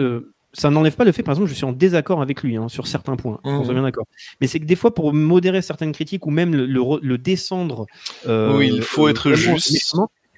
Euh, 0.00 0.32
ça 0.52 0.70
n'enlève 0.70 0.96
pas 0.96 1.04
le 1.04 1.12
fait, 1.12 1.22
par 1.22 1.34
exemple, 1.34 1.50
je 1.50 1.54
suis 1.54 1.66
en 1.66 1.72
désaccord 1.72 2.22
avec 2.22 2.42
lui 2.42 2.56
hein, 2.56 2.68
sur 2.68 2.86
certains 2.86 3.16
points. 3.16 3.38
On 3.44 3.62
soit 3.62 3.72
mmh. 3.72 3.76
bien 3.76 3.82
d'accord. 3.82 4.06
Mais 4.40 4.46
c'est 4.46 4.58
que 4.58 4.64
des 4.64 4.74
fois, 4.74 4.94
pour 4.94 5.12
modérer 5.12 5.60
certaines 5.60 5.92
critiques 5.92 6.26
ou 6.26 6.30
même 6.30 6.54
le, 6.54 6.66
le, 6.66 7.18
descendre. 7.18 7.86
Euh, 8.26 8.56
oui, 8.56 8.70
il 8.72 8.82
faut 8.82 9.06
être 9.08 9.32
juste 9.34 9.94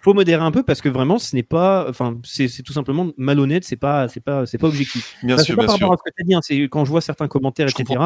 faut 0.08 0.14
modérer 0.14 0.42
un 0.42 0.50
peu 0.50 0.62
parce 0.62 0.80
que 0.80 0.88
vraiment, 0.88 1.18
ce 1.18 1.36
n'est 1.36 1.42
pas, 1.42 1.86
enfin, 1.88 2.18
c'est 2.24 2.48
tout 2.62 2.72
simplement 2.72 3.12
malhonnête, 3.16 3.64
c'est 3.64 3.76
pas, 3.76 4.08
c'est 4.08 4.20
pas, 4.20 4.46
c'est 4.46 4.58
pas 4.58 4.66
objectif. 4.68 5.16
Bien 5.22 5.34
Enfin, 5.34 5.44
sûr, 5.44 5.56
pas 5.56 5.62
bien 5.62 5.66
par 5.66 5.76
sûr. 5.76 5.86
rapport 5.88 6.00
à 6.00 6.02
ce 6.06 6.10
que 6.10 6.16
tu 6.16 6.22
as 6.22 6.24
dit, 6.26 6.34
hein, 6.34 6.40
c'est 6.42 6.60
quand 6.62 6.84
je 6.84 6.90
vois 6.90 7.00
certains 7.00 7.28
commentaires, 7.28 7.68
Je 7.68 7.74
etc. 7.78 8.00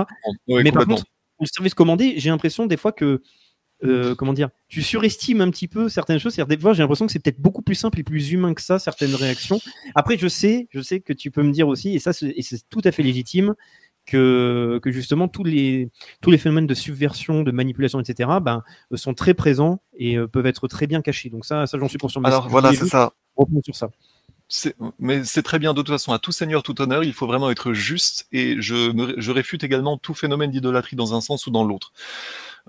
mais 0.49 0.73
par 0.73 0.87
contre, 0.87 1.05
le 1.41 1.47
service 1.47 1.75
commandé, 1.75 2.15
j'ai 2.17 2.31
l'impression 2.31 2.67
des 2.67 2.77
fois 2.77 2.93
que, 2.93 3.23
euh, 3.85 4.15
comment 4.15 4.33
dire, 4.33 4.51
tu 4.69 4.83
surestimes 4.83 5.41
un 5.41 5.51
petit 5.51 5.69
peu 5.69 5.89
certaines 5.89 6.19
choses. 6.19 6.35
C'est-à-dire, 6.35 6.57
des 6.57 6.61
fois, 6.61 6.73
j'ai 6.73 6.83
l'impression 6.83 7.07
que 7.07 7.13
c'est 7.13 7.19
peut-être 7.21 7.41
beaucoup 7.41 7.63
plus 7.63 7.75
simple 7.75 7.99
et 8.01 8.05
plus 8.05 8.33
humain 8.33 8.55
que 8.55 8.63
ça, 8.63 8.79
certaines 8.79 9.15
réactions. 9.15 9.61
Après, 9.95 10.19
je 10.19 10.29
sais, 10.29 10.69
je 10.71 10.81
sais 10.81 11.01
que 11.01 11.13
tu 11.13 11.31
peux 11.31 11.43
me 11.43 11.53
dire 11.53 11.69
aussi, 11.69 11.95
et 11.95 11.99
ça, 11.99 12.11
et 12.23 12.43
c'est 12.43 12.69
tout 12.69 12.81
à 12.85 12.93
fait 12.93 13.03
légitime, 13.03 13.55
que, 14.07 14.81
que 14.83 14.91
justement 14.91 15.29
tous 15.29 15.45
les, 15.45 15.91
tous 16.21 16.31
les 16.31 16.39
phénomènes 16.39 16.67
de 16.67 16.75
subversion, 16.75 17.43
de 17.43 17.51
manipulation, 17.53 18.01
etc., 18.01 18.31
ben, 18.43 18.63
euh, 18.93 18.97
sont 18.97 19.15
très 19.15 19.35
présents 19.35 19.81
et 19.97 20.17
euh, 20.19 20.27
peuvent 20.27 20.47
être 20.47 20.69
très 20.69 20.87
bien 20.87 21.03
cachés. 21.03 21.31
Donc 21.31 21.45
ça, 21.45 21.67
ça 21.67 21.79
j'en 21.79 21.89
suis 21.89 21.99
conscient. 21.99 22.21
Alors 22.23 22.49
voilà, 22.49 22.71
c'est 22.73 22.87
ça. 22.91 23.13
sur 23.65 23.77
ça. 23.77 23.91
Mais 24.99 25.25
c'est 25.25 25.43
très 25.43 25.59
bien 25.59 25.73
de 25.73 25.81
toute 25.81 25.89
façon, 25.89 26.13
à 26.13 26.19
tout 26.19 26.33
seigneur, 26.33 26.63
tout 26.63 26.81
honneur, 26.83 27.05
il 27.05 27.15
faut 27.15 27.27
vraiment 27.27 27.51
être 27.51 27.73
juste 27.73 28.27
et 28.33 28.61
je, 28.61 28.93
me- 28.93 29.15
je 29.19 29.31
réfute 29.33 29.65
également 29.65 29.97
tout 29.97 30.13
phénomène 30.15 30.51
d'idolâtrie 30.51 30.95
dans 30.97 31.15
un 31.15 31.23
sens 31.23 31.47
ou 31.47 31.51
dans 31.51 31.65
l'autre. 31.65 31.93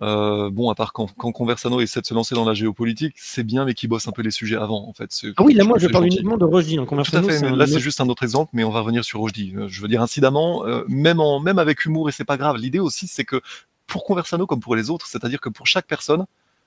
Euh, 0.01 0.49
bon, 0.49 0.69
à 0.71 0.75
part 0.75 0.91
quand, 0.91 1.13
quand 1.15 1.31
Conversano 1.31 1.79
essaie 1.79 2.01
de 2.01 2.05
se 2.05 2.13
lancer 2.13 2.33
dans 2.33 2.45
la 2.45 2.53
géopolitique, 2.53 3.13
c'est 3.17 3.43
bien, 3.43 3.63
mais 3.65 3.73
qui 3.73 3.87
bosse 3.87 4.07
un 4.07 4.11
peu 4.11 4.23
les 4.23 4.31
sujets 4.31 4.55
avant, 4.55 4.87
en 4.87 4.93
fait. 4.93 5.11
Ah 5.37 5.43
oui, 5.43 5.53
là, 5.53 5.63
moi, 5.63 5.77
je 5.77 5.87
parle 5.87 6.05
gentil. 6.05 6.17
uniquement 6.17 6.37
de 6.37 6.45
Roger. 6.45 6.79
En 6.79 6.85
Tout 6.85 6.95
à 6.95 7.21
fait, 7.21 7.41
là 7.55 7.67
c'est 7.67 7.79
juste 7.79 8.01
un 8.01 8.09
autre 8.09 8.23
exemple, 8.23 8.51
mais 8.53 8.63
on 8.63 8.71
va 8.71 8.79
revenir 8.79 9.03
sur 9.03 9.19
Rojdi. 9.19 9.53
Euh, 9.55 9.67
Je 9.67 9.81
veux 9.81 9.87
dire 9.87 10.01
incidemment, 10.01 10.65
euh, 10.65 10.83
même 10.87 11.19
en 11.19 11.39
même 11.39 11.59
avec 11.59 11.85
humour 11.85 12.09
et 12.09 12.11
c'est 12.11 12.25
pas 12.25 12.37
grave. 12.37 12.57
L'idée 12.57 12.79
aussi 12.79 13.07
c'est 13.07 13.23
que 13.23 13.41
pour 13.85 14.03
Conversano 14.03 14.47
comme 14.47 14.59
pour 14.59 14.75
les 14.75 14.89
autres, 14.89 15.07
c'est-à-dire 15.07 15.39
que 15.39 15.49
pour 15.49 15.67
chaque 15.67 15.85
personne, 15.85 16.25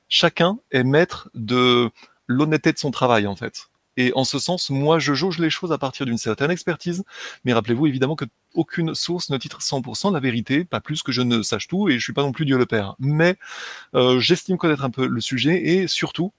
chacun 0.08 0.58
est 0.70 0.84
maître 0.84 1.28
de 1.34 1.90
l'honnêteté 2.26 2.72
de 2.72 2.78
son 2.78 2.90
travail 2.90 3.26
en 3.26 3.36
fait. 3.36 3.68
Et 3.96 4.12
en 4.14 4.24
ce 4.24 4.38
sens, 4.38 4.70
moi 4.70 4.98
je 4.98 5.14
jauge 5.14 5.38
les 5.38 5.50
choses 5.50 5.72
à 5.72 5.78
partir 5.78 6.06
d'une 6.06 6.18
certaine 6.18 6.50
expertise, 6.50 7.04
mais 7.44 7.52
rappelez-vous 7.52 7.86
évidemment 7.86 8.16
que 8.16 8.26
aucune 8.54 8.94
source 8.94 9.30
ne 9.30 9.36
titre 9.38 9.60
100% 9.60 10.12
la 10.12 10.20
vérité, 10.20 10.64
pas 10.64 10.80
plus 10.80 11.02
que 11.02 11.12
je 11.12 11.22
ne 11.22 11.42
sache 11.42 11.68
tout, 11.68 11.88
et 11.88 11.98
je 11.98 12.04
suis 12.04 12.12
pas 12.12 12.22
non 12.22 12.32
plus 12.32 12.44
Dieu 12.44 12.58
le 12.58 12.66
Père. 12.66 12.96
Mais 12.98 13.36
euh, 13.94 14.18
j'estime 14.18 14.56
connaître 14.56 14.84
un 14.84 14.90
peu 14.90 15.06
le 15.06 15.20
sujet, 15.20 15.62
et 15.66 15.88
surtout, 15.88 16.32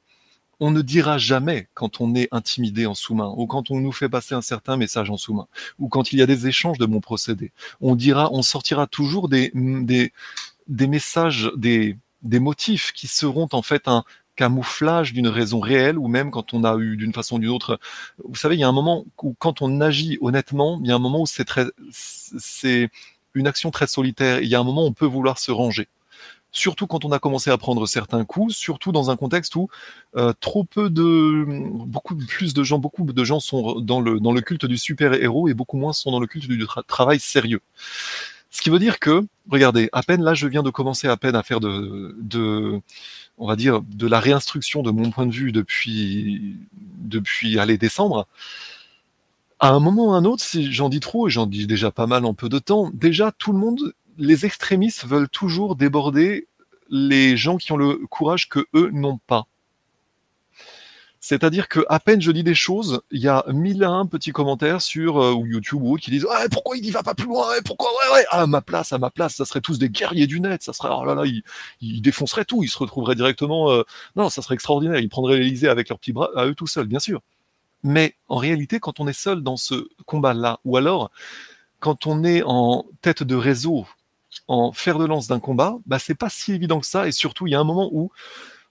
on 0.60 0.72
ne 0.72 0.82
dira 0.82 1.18
jamais 1.18 1.68
quand 1.74 2.02
on 2.02 2.16
est 2.16 2.28
intimidé 2.32 2.86
en 2.86 2.96
sous-main, 2.96 3.34
ou 3.38 3.46
quand 3.46 3.70
on 3.72 3.80
nous 3.80 3.92
fait 3.92 4.10
passer 4.10 4.36
un 4.36 4.42
certain 4.42 4.78
message 4.78 5.10
en 5.10 5.18
sous-main, 5.18 5.48
ou 5.80 5.88
quand 5.88 6.12
il 6.12 6.20
y 6.20 6.22
a 6.22 6.26
des 6.26 6.48
échanges 6.48 6.80
de 6.80 6.86
bons 6.86 7.02
procédés. 7.02 7.52
On 7.82 7.96
dira, 7.96 8.30
on 8.32 8.42
sortira 8.42 8.88
toujours 8.88 9.30
des, 9.30 9.52
messages, 10.68 11.52
des 11.56 11.96
motifs 12.24 12.92
qui 12.94 13.08
seront 13.08 13.48
en 13.52 13.62
fait 13.62 13.88
un 13.88 14.04
camouflage 14.38 15.12
d'une 15.12 15.28
raison 15.28 15.60
réelle, 15.60 15.98
ou 15.98 16.08
même 16.08 16.32
quand 16.32 16.54
on 16.54 16.64
a 16.64 16.78
eu 16.78 16.96
d'une 16.96 17.14
façon 17.14 17.36
ou 17.36 17.40
d'une 17.40 17.50
autre. 17.50 17.80
Vous 18.24 18.36
savez, 18.36 18.56
il 18.56 18.60
y 18.60 18.64
a 18.64 18.70
un 18.70 18.72
moment 18.72 19.06
où 19.22 19.36
quand 19.38 19.62
on 19.62 19.82
agit 19.82 20.18
honnêtement, 20.22 20.80
il 20.82 20.88
y 20.88 20.92
a 20.92 20.96
un 20.96 21.00
moment 21.00 21.24
où 21.24 21.28
c'est 21.28 22.90
une 23.34 23.48
action 23.48 23.72
très 23.72 23.88
solitaire. 23.88 24.42
Il 24.42 24.48
y 24.48 24.56
a 24.56 24.60
un 24.60 24.64
moment 24.64 24.84
où 24.84 24.88
on 24.88 24.94
peut 24.94 25.06
vouloir 25.06 25.38
se 25.40 25.52
ranger 25.52 25.90
surtout 26.52 26.88
quand 26.88 27.06
on 27.06 27.12
a 27.12 27.20
commencé 27.20 27.50
à 27.50 27.58
prendre 27.58 27.86
certains 27.86 28.26
coups, 28.26 28.56
surtout 28.56 28.92
dans 28.92 29.12
un 29.12 29.16
contexte 29.16 29.56
où 29.56 29.70
euh, 30.16 30.34
trop 30.40 30.64
peu 30.64 30.90
de, 30.90 31.46
beaucoup 31.86 32.16
plus 32.16 32.54
de 32.54 32.64
gens, 32.64 32.80
beaucoup 32.80 33.04
de 33.04 33.24
gens 33.24 33.40
sont 33.40 33.80
dans 33.80 34.02
le 34.02 34.42
culte 34.42 34.66
du 34.66 34.78
super 34.78 35.14
héros 35.14 35.48
et 35.48 35.54
beaucoup 35.54 35.78
moins 35.78 35.94
sont 35.94 36.12
dans 36.12 36.20
le 36.20 36.28
culte 36.28 36.48
du 36.48 36.64
tra- 36.66 36.84
travail 36.86 37.20
sérieux. 37.20 37.62
Ce 38.50 38.62
qui 38.62 38.70
veut 38.70 38.80
dire 38.80 39.00
que, 39.00 39.26
regardez, 39.50 39.90
à 39.92 40.02
peine 40.02 40.24
là, 40.24 40.34
je 40.34 40.48
viens 40.48 40.64
de 40.64 40.70
commencer 40.70 41.08
à 41.08 41.18
peine 41.18 41.36
à 41.36 41.44
faire 41.44 41.60
de 41.60 42.82
on 43.38 43.48
va 43.48 43.56
dire, 43.56 43.82
de 43.82 44.08
la 44.08 44.20
réinstruction 44.20 44.82
de 44.84 44.92
mon 44.92 45.12
point 45.12 45.26
de 45.26 45.32
vue 45.32 45.52
depuis 45.52 46.56
depuis 47.00 47.60
aller 47.60 47.78
décembre. 47.78 48.28
À 49.60 49.70
un 49.70 49.80
moment 49.80 50.10
ou 50.10 50.14
à 50.14 50.18
un 50.18 50.26
autre, 50.26 50.44
si 50.44 50.72
j'en 50.72 50.90
dis 50.90 51.00
trop, 51.00 51.28
et 51.28 51.32
j'en 51.32 51.48
dis 51.48 51.66
déjà 51.68 51.92
pas 51.92 52.08
mal 52.08 52.26
en 52.26 52.34
peu 52.34 52.50
de 52.50 52.60
temps, 52.60 52.92
déjà 52.94 53.32
tout 53.32 53.52
le 53.52 53.60
monde 53.60 53.94
les 54.18 54.46
extrémistes 54.46 55.06
veulent 55.06 55.30
toujours 55.30 55.76
déborder 55.76 56.48
les 56.90 57.38
gens 57.38 57.58
qui 57.58 57.72
ont 57.72 57.78
le 57.78 57.98
courage 58.10 58.50
que 58.50 58.66
eux 58.74 58.90
n'ont 58.92 59.20
pas. 59.28 59.48
C'est-à-dire 61.28 61.68
que 61.68 61.82
à 61.90 62.00
peine 62.00 62.22
je 62.22 62.32
dis 62.32 62.46
des 62.46 62.56
choses, 62.56 63.02
il 63.12 63.20
y 63.20 63.28
a 63.28 63.44
mille 63.50 63.84
et 63.84 63.86
un 63.86 64.06
petits 64.06 64.32
commentaires 64.32 64.82
sur 64.82 65.22
euh, 65.22 65.34
ou 65.34 65.46
YouTube 65.46 65.82
ou 65.84 65.92
autre 65.92 66.02
qui 66.02 66.10
disent 66.10 66.24
ouais, 66.24 66.48
pourquoi 66.50 66.78
il 66.78 66.84
n'y 66.84 66.90
va 66.90 67.04
pas 67.04 67.16
plus 67.16 67.26
loin? 67.26 67.48
Pourquoi? 67.66 67.90
À 68.30 68.48
ma 68.48 68.62
place 68.62 68.94
à 68.94 68.98
ma 68.98 69.10
place 69.10 69.36
ça 69.36 69.44
serait 69.44 69.60
tous 69.60 69.78
des 69.78 69.90
guerriers 69.90 70.26
du 70.26 70.40
net. 70.40 70.64
Ça 70.64 70.72
serait 70.72 70.88
oh 70.90 71.04
là 71.04 71.16
là 71.16 71.24
ils, 71.26 72.02
défonceraient 72.02 72.46
tout. 72.46 72.64
Ils 72.64 72.70
se 72.70 72.78
retrouveraient 72.78 73.16
directement 73.16 73.70
euh, 73.72 73.84
non 74.16 74.30
ça 74.30 74.42
serait 74.42 74.56
extraordinaire. 74.56 75.00
Ils 75.00 75.10
prendraient 75.10 75.38
l'Élysée 75.38 75.68
avec 75.68 75.90
leurs 75.90 76.00
petits 76.00 76.14
bras 76.14 76.30
à 76.38 76.46
eux 76.46 76.56
tout 76.56 76.66
seuls 76.66 76.88
bien 76.88 77.00
sûr. 77.00 77.20
Mais 77.84 78.16
en 78.30 78.38
réalité 78.38 78.80
quand 78.80 79.02
on 79.02 79.08
est 79.10 79.12
seul 79.12 79.44
dans 79.44 79.58
ce 79.58 79.90
combat 80.06 80.34
là 80.34 80.62
ou 80.64 80.78
alors 80.78 81.12
quand 81.82 82.08
on 82.08 82.24
est 82.24 82.42
en 82.46 82.86
tête 83.02 83.24
de 83.24 83.36
réseau 83.36 83.86
en 84.48 84.72
fer 84.72 84.98
de 84.98 85.04
lance 85.04 85.28
d'un 85.28 85.42
combat, 85.42 85.76
bah 85.88 86.00
c'est 86.00 86.16
pas 86.16 86.30
si 86.30 86.54
évident 86.54 86.80
que 86.80 86.86
ça, 86.86 87.06
et 87.06 87.12
surtout 87.12 87.48
il 87.48 87.52
y 87.52 87.56
a 87.56 87.60
un 87.60 87.66
moment 87.66 87.90
où 87.92 88.12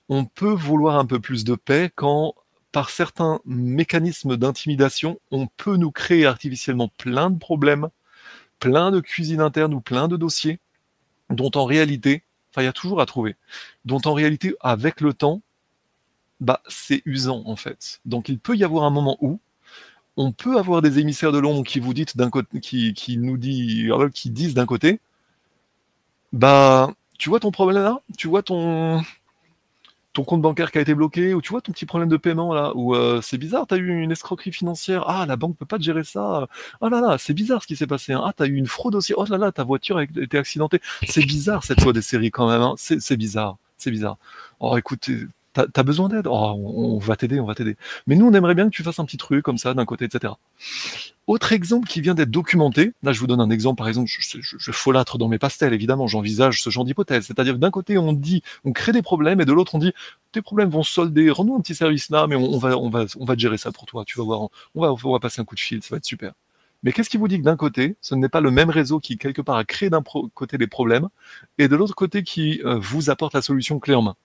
on 0.09 0.25
peut 0.25 0.53
vouloir 0.53 0.97
un 0.97 1.05
peu 1.05 1.21
plus 1.21 1.45
de 1.45 1.55
paix 1.55 1.91
quand 1.95 2.35
par 2.77 2.91
certains 2.91 3.41
mécanismes 3.47 4.37
d'intimidation, 4.37 5.19
on 5.31 5.47
peut 5.47 5.79
nous 5.79 5.91
créer 5.91 6.27
artificiellement 6.27 6.89
plein 6.99 7.31
de 7.31 7.39
problèmes, 7.39 7.89
plein 8.61 8.91
de 8.91 9.01
cuisine 9.01 9.41
interne 9.41 9.73
ou 9.73 9.81
plein 9.81 10.09
de 10.09 10.19
dossiers, 10.19 10.59
dont 11.31 11.51
en 11.55 11.65
réalité, 11.65 12.23
enfin 12.51 12.61
il 12.61 12.65
y 12.67 12.69
a 12.69 12.75
toujours 12.75 13.01
à 13.01 13.07
trouver, 13.07 13.35
dont 13.87 14.03
en 14.05 14.13
réalité 14.13 14.55
avec 14.61 15.01
le 15.01 15.15
temps, 15.15 15.41
bah 16.41 16.61
c'est 16.69 17.01
usant 17.07 17.45
en 17.47 17.57
fait. 17.57 18.03
Donc 18.05 18.29
il 18.29 18.39
peut 18.39 18.55
y 18.55 18.63
avoir 18.63 18.85
un 18.85 18.91
moment 18.91 19.17
où 19.23 19.41
on 20.19 20.33
peut 20.33 20.59
avoir 20.59 20.83
des 20.83 20.99
émissaires 20.99 21.33
de 21.33 21.39
l'ombre 21.39 21.65
qui 21.65 21.81
vous 21.81 21.95
disent 21.95 22.15
d'un 22.15 22.29
côté, 22.29 22.61
qui, 22.61 23.17
nous 23.17 23.39
dit, 23.39 23.89
qui 24.13 24.29
disent 24.29 24.53
d'un 24.53 24.67
côté, 24.67 25.01
bah, 26.35 26.93
tu 27.19 27.31
vois 27.31 27.41
ton 27.41 27.53
problème 27.53 27.83
là, 27.83 28.03
tu 28.19 28.29
vois 28.29 28.43
ton 28.43 29.01
ton 30.17 30.25
compte 30.25 30.41
bancaire 30.41 30.73
qui 30.73 30.79
a 30.79 30.81
été 30.81 30.95
bloqué, 30.95 31.35
ou 31.35 31.43
tu 31.43 31.51
vois 31.51 31.61
ton 31.61 31.73
petit 31.73 31.85
problème 31.85 32.09
de 32.09 32.17
paiement 32.17 32.55
là, 32.55 32.73
ou 32.75 32.95
euh, 32.95 33.21
c'est 33.21 33.37
bizarre, 33.37 33.67
t'as 33.67 33.77
eu 33.77 34.03
une 34.03 34.11
escroquerie 34.11 34.51
financière, 34.51 35.05
ah 35.09 35.27
la 35.27 35.37
banque 35.37 35.59
peut 35.59 35.67
pas 35.67 35.79
gérer 35.79 36.05
ça, 36.05 36.49
oh 36.81 36.89
là 36.89 37.03
là, 37.03 37.19
c'est 37.19 37.35
bizarre 37.35 37.63
ce 37.63 37.67
qui 37.67 37.77
s'est 37.77 37.87
passé, 37.87 38.15
hein. 38.15 38.23
ah 38.25 38.33
t'as 38.35 38.47
eu 38.47 38.55
une 38.55 38.67
fraude 38.67 38.95
aussi, 38.95 39.13
oh 39.15 39.27
là 39.29 39.37
là, 39.37 39.53
ta 39.53 39.63
voiture 39.63 39.99
a 39.99 40.05
été 40.05 40.39
accidentée, 40.39 40.81
c'est 41.07 41.27
bizarre 41.27 41.65
cette 41.65 41.83
loi 41.83 41.93
des 41.93 42.01
séries 42.01 42.31
quand 42.31 42.49
même, 42.49 42.63
hein. 42.63 42.75
c'est 42.79 42.99
c'est 42.99 43.19
bizarre, 43.19 43.59
c'est 43.77 43.91
bizarre. 43.91 44.17
Oh 44.59 44.79
écoute, 44.79 45.11
t'as 45.65 45.81
as 45.81 45.83
besoin 45.83 46.09
d'aide, 46.09 46.27
oh 46.27 46.55
on, 46.57 46.99
va 46.99 47.17
t'aider, 47.17 47.41
on 47.41 47.47
va 47.47 47.55
t'aider. 47.55 47.77
Mais 48.07 48.17
nous 48.17 48.27
on 48.27 48.33
aimerait 48.35 48.55
bien 48.55 48.67
que 48.67 48.75
tu 48.75 48.83
fasses 48.83 48.99
un 48.99 49.05
petit 49.05 49.17
truc 49.17 49.43
comme 49.43 49.59
ça 49.59 49.75
d'un 49.75 49.85
côté, 49.85 50.05
etc. 50.05 50.35
Autre 51.27 51.53
exemple 51.53 51.89
qui 51.89 52.01
vient 52.01 52.15
d'être 52.15 52.31
documenté, 52.31 52.93
là 53.03 53.13
je 53.13 53.21
vous 53.21 53.27
donne 53.27 53.41
un 53.41 53.51
exemple, 53.51 53.79
par 53.79 53.89
exemple, 53.89 54.11
je, 54.11 54.73
folâtre 54.73 55.19
dans 55.19 55.29
mes 55.29 55.39
pastels, 55.39 55.73
évidemment, 55.73 56.07
j'envisage 56.07 56.63
ce 56.63 56.71
genre 56.71 56.85
d'hypothèse. 56.85 57.27
C'est-à-dire 57.27 57.59
d'un 57.59 57.71
côté 57.71 57.99
on 57.99 58.13
dit, 58.13 58.43
on 58.65 58.73
crée 58.73 58.93
des 58.93 59.03
problèmes, 59.03 59.41
et 59.41 59.45
de 59.45 59.53
l'autre 59.53 59.75
on 59.75 59.79
dit, 59.79 59.93
tes 60.33 60.43
problèmes 60.43 60.69
vont 60.69 60.83
solder, 60.83 61.31
rends-nous 61.31 61.57
un 61.57 61.61
petit 61.61 61.75
service 61.75 62.11
là, 62.11 62.27
mais 62.27 62.37
on, 62.37 62.59
va, 62.59 62.77
on, 62.77 63.37
gérer 63.37 63.59
ça 63.59 63.73
pour 63.73 63.87
toi, 63.87 64.05
tu 64.05 64.19
vas 64.19 64.25
voir, 64.25 64.49
on 64.75 64.81
va, 64.81 64.93
on 64.93 65.13
va 65.13 65.19
passer 65.19 65.41
un 65.41 65.45
coup 65.45 65.55
de 65.55 65.61
fil, 65.61 65.83
ça 65.83 65.89
va 65.91 65.97
être 65.97 66.05
super. 66.05 66.33
Mais 66.83 66.93
qu'est-ce 66.93 67.11
qui 67.11 67.17
vous 67.17 67.27
dit 67.27 67.39
que 67.39 67.45
d'un 67.45 67.57
côté, 67.57 67.97
ce 68.01 68.15
n'est 68.15 68.29
pas 68.29 68.41
le 68.41 68.51
même 68.51 68.71
réseau 68.71 69.01
qui, 69.01 69.19
quelque 69.19 69.43
part, 69.43 69.57
a 69.57 69.65
créé 69.65 69.91
d'un 69.91 70.03
côté 70.35 70.59
des 70.59 70.67
problèmes, 70.67 71.09
et 71.59 71.69
de 71.69 71.75
l'autre 71.75 71.95
côté 71.95 72.23
qui 72.23 72.61
euh, 72.65 72.79
vous 72.79 73.11
apporte 73.11 73.35
la 73.35 73.43
solution 73.43 73.81
clé 73.81 73.95
en 73.95 74.03
main? 74.03 74.17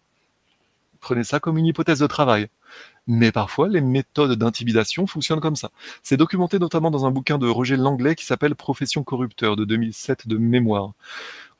Prenez 1.01 1.23
ça 1.23 1.39
comme 1.39 1.57
une 1.57 1.65
hypothèse 1.65 1.99
de 1.99 2.07
travail. 2.07 2.47
Mais 3.07 3.31
parfois, 3.31 3.67
les 3.67 3.81
méthodes 3.81 4.37
d'intimidation 4.37 5.07
fonctionnent 5.07 5.41
comme 5.41 5.55
ça. 5.55 5.71
C'est 6.03 6.17
documenté 6.17 6.59
notamment 6.59 6.91
dans 6.91 7.05
un 7.05 7.11
bouquin 7.11 7.39
de 7.39 7.47
Roger 7.47 7.75
Langlais 7.75 8.15
qui 8.15 8.25
s'appelle 8.25 8.55
Profession 8.55 9.03
corrupteur 9.03 9.55
de 9.55 9.65
2007 9.65 10.27
de 10.27 10.37
mémoire. 10.37 10.93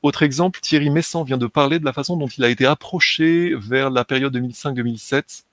Autre 0.03 0.23
exemple, 0.23 0.59
Thierry 0.61 0.89
Messant 0.89 1.23
vient 1.23 1.38
de 1.38 1.47
parler 1.47 1.80
de 1.80 1.85
la 1.85 1.93
façon 1.93 2.18
dont 2.18 2.27
il 2.27 2.43
a 2.43 2.49
été 2.49 2.65
approché 2.65 3.53
vers 3.55 3.89
la 3.89 4.05
période 4.05 4.35
2005-2007 4.35 5.43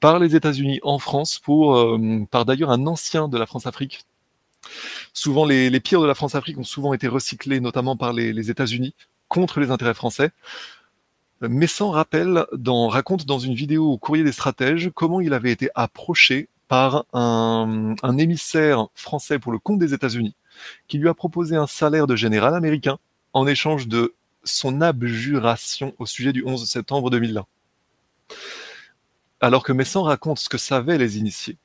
par 0.00 0.18
les 0.18 0.34
États-Unis 0.36 0.80
en 0.82 0.98
France, 0.98 1.38
pour, 1.38 1.76
euh, 1.76 2.26
par 2.30 2.44
d'ailleurs 2.44 2.70
un 2.70 2.86
ancien 2.86 3.28
de 3.28 3.38
la 3.38 3.46
France-Afrique. 3.46 4.04
Souvent, 5.12 5.46
les, 5.46 5.80
pires 5.80 6.02
de 6.02 6.06
la 6.06 6.14
France-Afrique 6.14 6.58
ont 6.58 6.64
souvent 6.64 6.92
été 6.92 7.08
recyclés, 7.08 7.60
notamment 7.60 7.96
par 7.96 8.12
les 8.12 8.50
États-Unis, 8.50 8.94
contre 9.28 9.60
les 9.60 9.70
intérêts 9.70 9.94
français. 9.94 10.30
Dans, 11.42 12.88
raconte 12.88 13.26
dans 13.26 13.38
une 13.38 13.54
vidéo 13.54 13.92
au 13.92 13.98
courrier 13.98 14.24
des 14.24 14.32
stratèges 14.32 14.90
comment 14.94 15.20
il 15.20 15.34
avait 15.34 15.52
été 15.52 15.68
approché 15.74 16.48
par 16.68 17.04
un, 17.12 17.94
émissaire 18.18 18.88
français 18.94 19.38
pour 19.38 19.52
le 19.52 19.58
compte 19.58 19.78
des 19.78 19.92
États-Unis 19.92 20.34
qui 20.88 20.98
lui 20.98 21.08
a 21.08 21.14
proposé 21.14 21.54
un 21.54 21.66
salaire 21.66 22.06
de 22.06 22.16
général 22.16 22.54
américain 22.54 22.98
en 23.34 23.46
échange 23.46 23.86
de 23.86 24.14
son 24.44 24.80
abjuration 24.80 25.94
au 25.98 26.06
sujet 26.06 26.32
du 26.32 26.42
11 26.44 26.66
septembre 26.68 27.10
2001. 27.10 27.44
Alors 29.40 29.62
que 29.62 29.72
Messant 29.72 30.04
raconte 30.04 30.38
ce 30.38 30.48
que 30.48 30.56
savaient 30.56 30.96
les 30.96 31.18
initiés. 31.18 31.58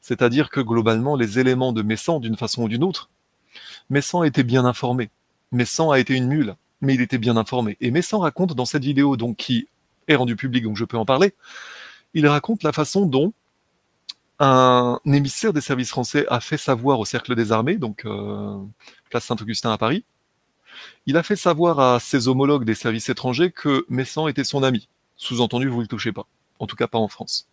C'est-à-dire 0.00 0.48
que 0.48 0.60
globalement, 0.60 1.16
les 1.16 1.38
éléments 1.38 1.72
de 1.72 1.82
Messant, 1.82 2.20
d'une 2.20 2.36
façon 2.36 2.62
ou 2.62 2.68
d'une 2.68 2.84
autre, 2.84 3.10
Messant 3.90 4.22
était 4.22 4.42
bien 4.42 4.64
informé. 4.64 5.10
Messant 5.52 5.90
a 5.90 5.98
été 5.98 6.14
une 6.14 6.28
mule 6.28 6.56
mais 6.84 6.94
il 6.94 7.00
était 7.00 7.18
bien 7.18 7.36
informé. 7.36 7.76
Et 7.80 7.90
Messant 7.90 8.20
raconte 8.20 8.54
dans 8.54 8.64
cette 8.64 8.84
vidéo, 8.84 9.16
donc 9.16 9.36
qui 9.36 9.68
est 10.08 10.14
rendue 10.14 10.36
publique, 10.36 10.64
donc 10.64 10.76
je 10.76 10.84
peux 10.84 10.98
en 10.98 11.04
parler, 11.04 11.34
il 12.14 12.26
raconte 12.26 12.62
la 12.62 12.72
façon 12.72 13.06
dont 13.06 13.32
un 14.38 14.98
émissaire 15.04 15.52
des 15.52 15.60
services 15.60 15.90
français 15.90 16.26
a 16.28 16.40
fait 16.40 16.56
savoir 16.56 16.98
au 16.98 17.04
Cercle 17.04 17.34
des 17.34 17.52
Armées, 17.52 17.76
donc 17.76 18.04
euh, 18.04 18.56
place 19.10 19.24
Saint-Augustin 19.24 19.72
à 19.72 19.78
Paris, 19.78 20.04
il 21.06 21.16
a 21.16 21.22
fait 21.22 21.36
savoir 21.36 21.78
à 21.80 22.00
ses 22.00 22.28
homologues 22.28 22.64
des 22.64 22.74
services 22.74 23.08
étrangers 23.08 23.50
que 23.52 23.86
Messan 23.88 24.28
était 24.28 24.44
son 24.44 24.62
ami. 24.62 24.88
Sous-entendu, 25.16 25.68
vous 25.68 25.78
ne 25.78 25.82
le 25.82 25.88
touchez 25.88 26.12
pas. 26.12 26.26
En 26.58 26.66
tout 26.66 26.76
cas, 26.76 26.88
pas 26.88 26.98
en 26.98 27.08
France. 27.08 27.48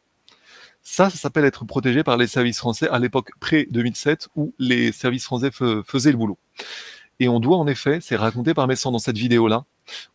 Ça, 0.83 1.11
ça 1.11 1.17
s'appelle 1.17 1.45
être 1.45 1.65
protégé 1.65 2.03
par 2.03 2.17
les 2.17 2.25
services 2.25 2.57
français 2.57 2.89
à 2.89 2.97
l'époque 2.97 3.29
pré-2007 3.39 4.27
où 4.35 4.53
les 4.57 4.91
services 4.91 5.25
français 5.25 5.51
faisaient 5.51 6.11
le 6.11 6.17
boulot. 6.17 6.39
Et 7.21 7.29
on 7.29 7.39
doit 7.39 7.57
en 7.57 7.67
effet, 7.67 7.99
c'est 8.01 8.15
raconté 8.15 8.55
par 8.55 8.67
Messan 8.67 8.91
dans 8.91 8.97
cette 8.97 9.15
vidéo-là, 9.15 9.65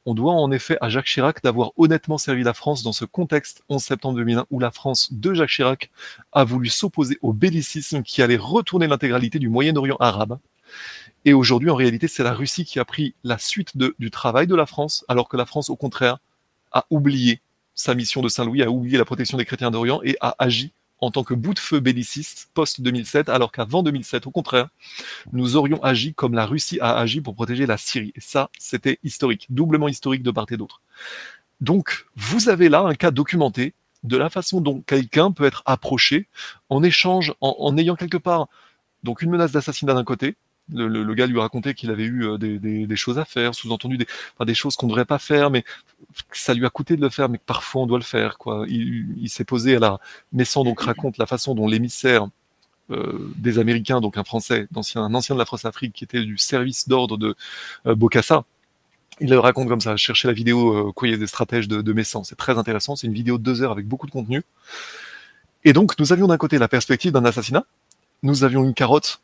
on 0.06 0.14
doit 0.14 0.32
en 0.32 0.50
effet 0.50 0.76
à 0.80 0.88
Jacques 0.88 1.06
Chirac 1.06 1.40
d'avoir 1.40 1.70
honnêtement 1.76 2.18
servi 2.18 2.42
la 2.42 2.52
France 2.52 2.82
dans 2.82 2.90
ce 2.90 3.04
contexte 3.04 3.62
11 3.68 3.80
septembre 3.80 4.16
2001 4.16 4.46
où 4.50 4.58
la 4.58 4.72
France 4.72 5.12
de 5.12 5.32
Jacques 5.32 5.50
Chirac 5.50 5.92
a 6.32 6.42
voulu 6.42 6.68
s'opposer 6.68 7.16
au 7.22 7.32
bellicisme 7.32 8.02
qui 8.02 8.22
allait 8.22 8.36
retourner 8.36 8.88
l'intégralité 8.88 9.38
du 9.38 9.48
Moyen-Orient 9.48 9.94
arabe. 10.00 10.40
Et 11.24 11.32
aujourd'hui, 11.32 11.70
en 11.70 11.76
réalité, 11.76 12.08
c'est 12.08 12.24
la 12.24 12.34
Russie 12.34 12.64
qui 12.64 12.80
a 12.80 12.84
pris 12.84 13.14
la 13.22 13.38
suite 13.38 13.76
du 13.76 14.10
travail 14.10 14.48
de 14.48 14.56
la 14.56 14.66
France, 14.66 15.04
alors 15.06 15.28
que 15.28 15.36
la 15.36 15.46
France, 15.46 15.70
au 15.70 15.76
contraire, 15.76 16.18
a 16.72 16.86
oublié 16.90 17.40
sa 17.76 17.94
mission 17.94 18.20
de 18.20 18.28
Saint-Louis, 18.28 18.64
a 18.64 18.70
oublié 18.70 18.98
la 18.98 19.04
protection 19.04 19.38
des 19.38 19.44
chrétiens 19.44 19.70
d'Orient 19.70 20.00
et 20.02 20.16
a 20.20 20.34
agi 20.40 20.72
en 21.00 21.10
tant 21.10 21.24
que 21.24 21.34
bout 21.34 21.54
de 21.54 21.58
feu 21.58 21.80
belliciste 21.80 22.50
post-2007, 22.54 23.30
alors 23.30 23.52
qu'avant 23.52 23.82
2007, 23.82 24.26
au 24.26 24.30
contraire, 24.30 24.68
nous 25.32 25.56
aurions 25.56 25.82
agi 25.82 26.14
comme 26.14 26.34
la 26.34 26.46
Russie 26.46 26.78
a 26.80 26.96
agi 26.98 27.20
pour 27.20 27.34
protéger 27.34 27.66
la 27.66 27.76
Syrie. 27.76 28.12
Et 28.16 28.20
ça, 28.20 28.50
c'était 28.58 28.98
historique, 29.02 29.46
doublement 29.50 29.88
historique 29.88 30.22
de 30.22 30.30
part 30.30 30.46
et 30.50 30.56
d'autre. 30.56 30.80
Donc, 31.60 32.06
vous 32.16 32.48
avez 32.48 32.68
là 32.68 32.80
un 32.80 32.94
cas 32.94 33.10
documenté 33.10 33.74
de 34.04 34.16
la 34.16 34.30
façon 34.30 34.60
dont 34.60 34.82
quelqu'un 34.82 35.32
peut 35.32 35.44
être 35.44 35.62
approché 35.66 36.28
en 36.68 36.82
échange, 36.82 37.34
en, 37.40 37.56
en 37.58 37.76
ayant 37.76 37.96
quelque 37.96 38.18
part 38.18 38.48
donc 39.02 39.22
une 39.22 39.30
menace 39.30 39.52
d'assassinat 39.52 39.94
d'un 39.94 40.04
côté, 40.04 40.36
le, 40.72 40.88
le, 40.88 41.14
gars 41.14 41.26
lui 41.26 41.38
racontait 41.38 41.74
qu'il 41.74 41.90
avait 41.90 42.04
eu 42.04 42.24
euh, 42.24 42.38
des, 42.38 42.58
des, 42.58 42.86
des, 42.86 42.96
choses 42.96 43.18
à 43.18 43.24
faire, 43.24 43.54
sous-entendu 43.54 43.98
des, 43.98 44.06
enfin, 44.34 44.44
des 44.44 44.54
choses 44.54 44.76
qu'on 44.76 44.86
ne 44.86 44.92
devrait 44.92 45.04
pas 45.04 45.18
faire, 45.18 45.50
mais 45.50 45.64
ça 46.32 46.54
lui 46.54 46.66
a 46.66 46.70
coûté 46.70 46.96
de 46.96 47.02
le 47.02 47.10
faire, 47.10 47.28
mais 47.28 47.38
que 47.38 47.44
parfois 47.44 47.82
on 47.82 47.86
doit 47.86 47.98
le 47.98 48.04
faire. 48.04 48.38
Quoi. 48.38 48.64
Il, 48.68 49.16
il 49.18 49.28
s'est 49.28 49.44
posé 49.44 49.76
à 49.76 49.78
la. 49.78 50.00
Messan 50.32 50.64
donc 50.64 50.80
raconte 50.80 51.18
la 51.18 51.26
façon 51.26 51.54
dont 51.54 51.66
l'émissaire 51.68 52.28
euh, 52.90 53.32
des 53.36 53.58
Américains, 53.58 54.00
donc 54.00 54.16
un 54.16 54.22
Français, 54.22 54.68
ancien, 54.74 55.02
un 55.02 55.14
ancien 55.14 55.34
de 55.34 55.40
la 55.40 55.44
France-Afrique, 55.44 55.92
qui 55.92 56.04
était 56.04 56.22
du 56.22 56.38
service 56.38 56.88
d'ordre 56.88 57.16
de 57.16 57.34
euh, 57.86 57.96
Bokassa, 57.96 58.44
il 59.20 59.30
le 59.30 59.38
raconte 59.38 59.68
comme 59.68 59.80
ça. 59.80 59.96
Cherchez 59.96 60.28
la 60.28 60.34
vidéo 60.34 60.88
euh, 60.88 60.92
Courrier 60.92 61.16
des 61.16 61.26
stratèges 61.26 61.68
de, 61.68 61.82
de 61.82 61.92
Messan, 61.92 62.22
c'est 62.22 62.36
très 62.36 62.58
intéressant. 62.58 62.94
C'est 62.94 63.06
une 63.06 63.12
vidéo 63.12 63.38
de 63.38 63.42
deux 63.42 63.62
heures 63.62 63.72
avec 63.72 63.88
beaucoup 63.88 64.06
de 64.06 64.12
contenu. 64.12 64.42
Et 65.64 65.72
donc, 65.72 65.98
nous 65.98 66.12
avions 66.12 66.28
d'un 66.28 66.36
côté 66.36 66.58
la 66.58 66.68
perspective 66.68 67.10
d'un 67.10 67.24
assassinat, 67.24 67.64
nous 68.22 68.44
avions 68.44 68.62
une 68.62 68.74
carotte 68.74 69.20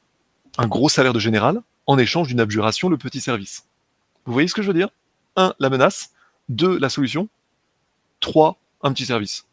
un 0.59 0.67
gros 0.67 0.89
salaire 0.89 1.13
de 1.13 1.19
général 1.19 1.61
en 1.87 1.99
échange 1.99 2.29
d'une 2.29 2.41
abjuration, 2.41 2.89
le 2.89 2.97
petit 2.97 3.21
service. 3.21 3.67
Vous 4.25 4.33
voyez 4.33 4.49
ce 4.49 4.55
que 4.55 4.63
je 4.63 4.69
veux 4.69 4.75
dire? 4.75 4.91
Un, 5.37 5.55
la 5.59 5.71
menace. 5.71 6.13
Deux, 6.49 6.79
la 6.79 6.89
solution. 6.89 7.29
Trois, 8.21 8.59
un 8.83 8.93
petit 8.93 9.07
service. 9.07 9.47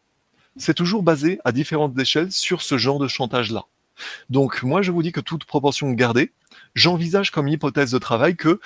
C'est 0.58 0.74
toujours 0.74 1.04
basé 1.04 1.40
à 1.46 1.52
différentes 1.52 1.98
échelles 1.98 2.32
sur 2.32 2.62
ce 2.62 2.78
genre 2.78 3.00
de 3.00 3.08
chantage-là. 3.08 3.64
Donc 4.30 4.64
moi, 4.64 4.82
je 4.82 4.92
vous 4.92 5.04
dis 5.04 5.12
que 5.12 5.20
toute 5.20 5.46
proportion 5.46 5.92
gardée, 5.92 6.32
j'envisage 6.76 7.32
comme 7.32 7.48
hypothèse 7.48 7.92
de 7.92 7.98
travail 7.98 8.36
que 8.36 8.60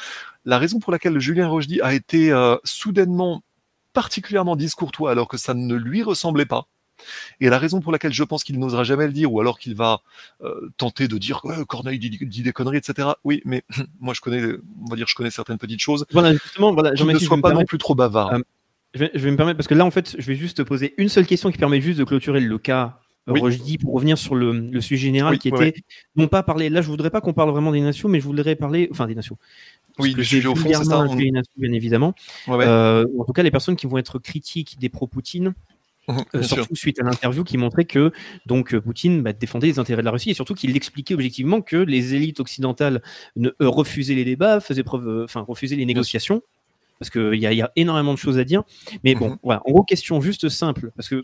la 0.46 0.58
raison 0.58 0.80
pour 0.80 0.92
laquelle 0.92 1.20
Julien 1.20 1.48
Rochdy 1.48 1.82
a 1.82 1.94
été 1.94 2.32
euh, 2.32 2.58
soudainement 2.64 3.44
particulièrement 3.94 4.56
discourtois 4.56 5.12
alors 5.12 5.28
que 5.28 5.38
ça 5.38 5.54
ne 5.54 5.76
lui 5.76 6.04
ressemblait 6.04 6.46
pas, 6.46 6.68
et 7.40 7.50
la 7.50 7.58
raison 7.58 7.82
pour 7.82 7.92
laquelle 7.92 8.14
je 8.14 8.24
pense 8.24 8.44
qu'il 8.44 8.60
n'osera 8.60 8.84
jamais 8.84 9.08
le 9.08 9.14
dire, 9.14 9.32
ou 9.32 9.40
alors 9.40 9.60
qu'il 9.60 9.76
va 9.76 10.02
euh, 10.44 10.70
tenter 10.78 11.08
de 11.08 11.18
dire 11.18 11.42
ouais, 11.44 11.56
Corneille 11.68 12.00
dit, 12.00 12.10
dit, 12.10 12.44
des 12.44 12.54
conneries, 12.54 12.78
etc. 12.78 13.10
Oui, 13.24 13.42
mais 13.46 13.64
moi 14.00 14.14
je 14.14 14.22
connais, 14.22 14.44
on 14.86 14.90
va 14.90 14.96
dire, 14.96 15.08
je 15.08 15.16
connais 15.16 15.32
certaines 15.32 15.58
petites 15.58 15.82
choses. 15.82 16.06
Voilà, 16.12 16.34
justement, 16.34 16.74
voilà, 16.74 16.96
je 16.96 17.04
ne 17.04 17.18
sois 17.20 17.38
pas 17.38 17.54
non 17.54 17.66
plus 17.66 17.78
trop 17.78 17.96
bavard. 17.96 18.34
Euh, 18.34 18.40
je, 18.94 19.00
vais, 19.00 19.12
je, 19.14 19.20
vais, 19.20 19.32
me 19.32 19.38
permettre 19.38 19.58
parce 19.58 19.68
que 19.68 19.74
là, 19.74 19.86
en 19.86 19.92
fait, 19.92 20.16
je 20.18 20.26
vais 20.26 20.36
juste 20.36 20.58
te 20.58 20.62
poser 20.62 20.94
une 20.98 21.10
seule 21.10 21.26
question 21.26 21.52
qui 21.52 21.58
permet 21.58 21.82
juste 21.82 22.00
de 22.00 22.04
clôturer 22.04 22.40
le 22.40 22.58
cas. 22.58 23.00
Oui. 23.26 23.58
dis 23.58 23.78
pour 23.78 23.94
revenir 23.94 24.18
sur 24.18 24.36
le, 24.36 24.52
le 24.52 24.82
sujet 24.82 25.06
général 25.06 25.34
oui, 25.36 25.40
qui 25.40 25.48
était 25.48 25.74
non 26.18 26.28
pas 26.28 26.44
parler. 26.44 26.70
Là, 26.70 26.82
je 26.82 26.88
voudrais 26.88 27.10
pas 27.10 27.22
qu'on 27.22 27.32
parle 27.32 27.52
vraiment 27.52 27.72
des 27.72 27.80
nations, 27.80 28.10
mais 28.10 28.20
je 28.20 28.26
voudrais 28.26 28.58
parler, 28.58 28.90
enfin 28.92 29.08
des 29.08 29.16
nations. 29.16 29.38
Oui, 30.00 30.14
du 30.14 30.26
sujet 30.26 30.48
au 30.48 30.56
fond, 30.56 30.70
c'est 30.74 30.84
ça. 30.84 31.00
On... 31.00 31.16
Les 31.16 31.32
nations, 31.32 31.54
bien 31.58 31.72
évidemment. 31.72 32.16
Euh, 32.50 33.06
en 33.18 33.24
tout 33.24 33.34
cas, 33.34 33.44
les 33.44 33.52
personnes 33.52 33.76
qui 33.76 33.88
vont 33.88 33.98
être 33.98 34.20
critiques 34.20 34.78
des 34.80 34.90
pro-Poutine, 34.90 35.54
euh, 36.10 36.44
surtout 36.44 36.76
suite 36.76 37.00
à 37.00 37.04
l'interview 37.04 37.44
qui 37.44 37.58
montrait 37.58 37.86
que 37.86 38.12
donc 38.46 38.78
Poutine 38.78 39.22
bah, 39.22 39.32
défendait 39.32 39.68
les 39.68 39.80
intérêts 39.80 40.02
de 40.02 40.06
la 40.06 40.12
Russie 40.12 40.32
et 40.32 40.34
surtout 40.34 40.54
qu'il 40.54 40.76
expliquait 40.76 41.14
objectivement 41.14 41.62
que 41.62 41.78
les 41.78 42.14
élites 42.14 42.40
occidentales 42.40 43.02
ne, 43.36 43.50
euh, 43.62 43.70
refusaient 43.70 44.16
les 44.16 44.26
débats, 44.26 44.60
faisaient 44.60 44.84
preuve, 44.84 45.24
enfin 45.24 45.46
refusaient 45.48 45.78
les 45.78 45.86
négociations 45.86 46.42
parce 47.00 47.10
qu'il 47.10 47.36
y, 47.36 47.40
y, 47.40 47.62
a 47.62 47.72
énormément 47.76 48.14
de 48.14 48.18
choses 48.18 48.38
à 48.38 48.44
dire. 48.44 48.64
Mais 49.04 49.16
bon, 49.16 49.32
mmh. 49.32 49.38
voilà. 49.44 49.62
En 49.66 49.72
gros, 49.72 49.84
question 49.84 50.22
juste 50.22 50.50
simple 50.50 50.92
parce 50.96 51.10
que 51.10 51.24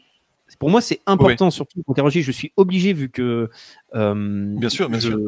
pour 0.58 0.70
moi 0.70 0.82
c'est 0.82 1.02
important 1.06 1.46
oui. 1.46 1.52
surtout 1.52 1.84
pour. 1.84 2.10
Je 2.10 2.32
suis 2.32 2.52
obligé 2.58 2.94
vu 2.94 3.10
que 3.10 3.50
euh, 3.96 4.56
bien 4.58 4.70
sûr, 4.70 4.90
bien 4.90 5.00
je, 5.00 5.10
sûr. 5.10 5.20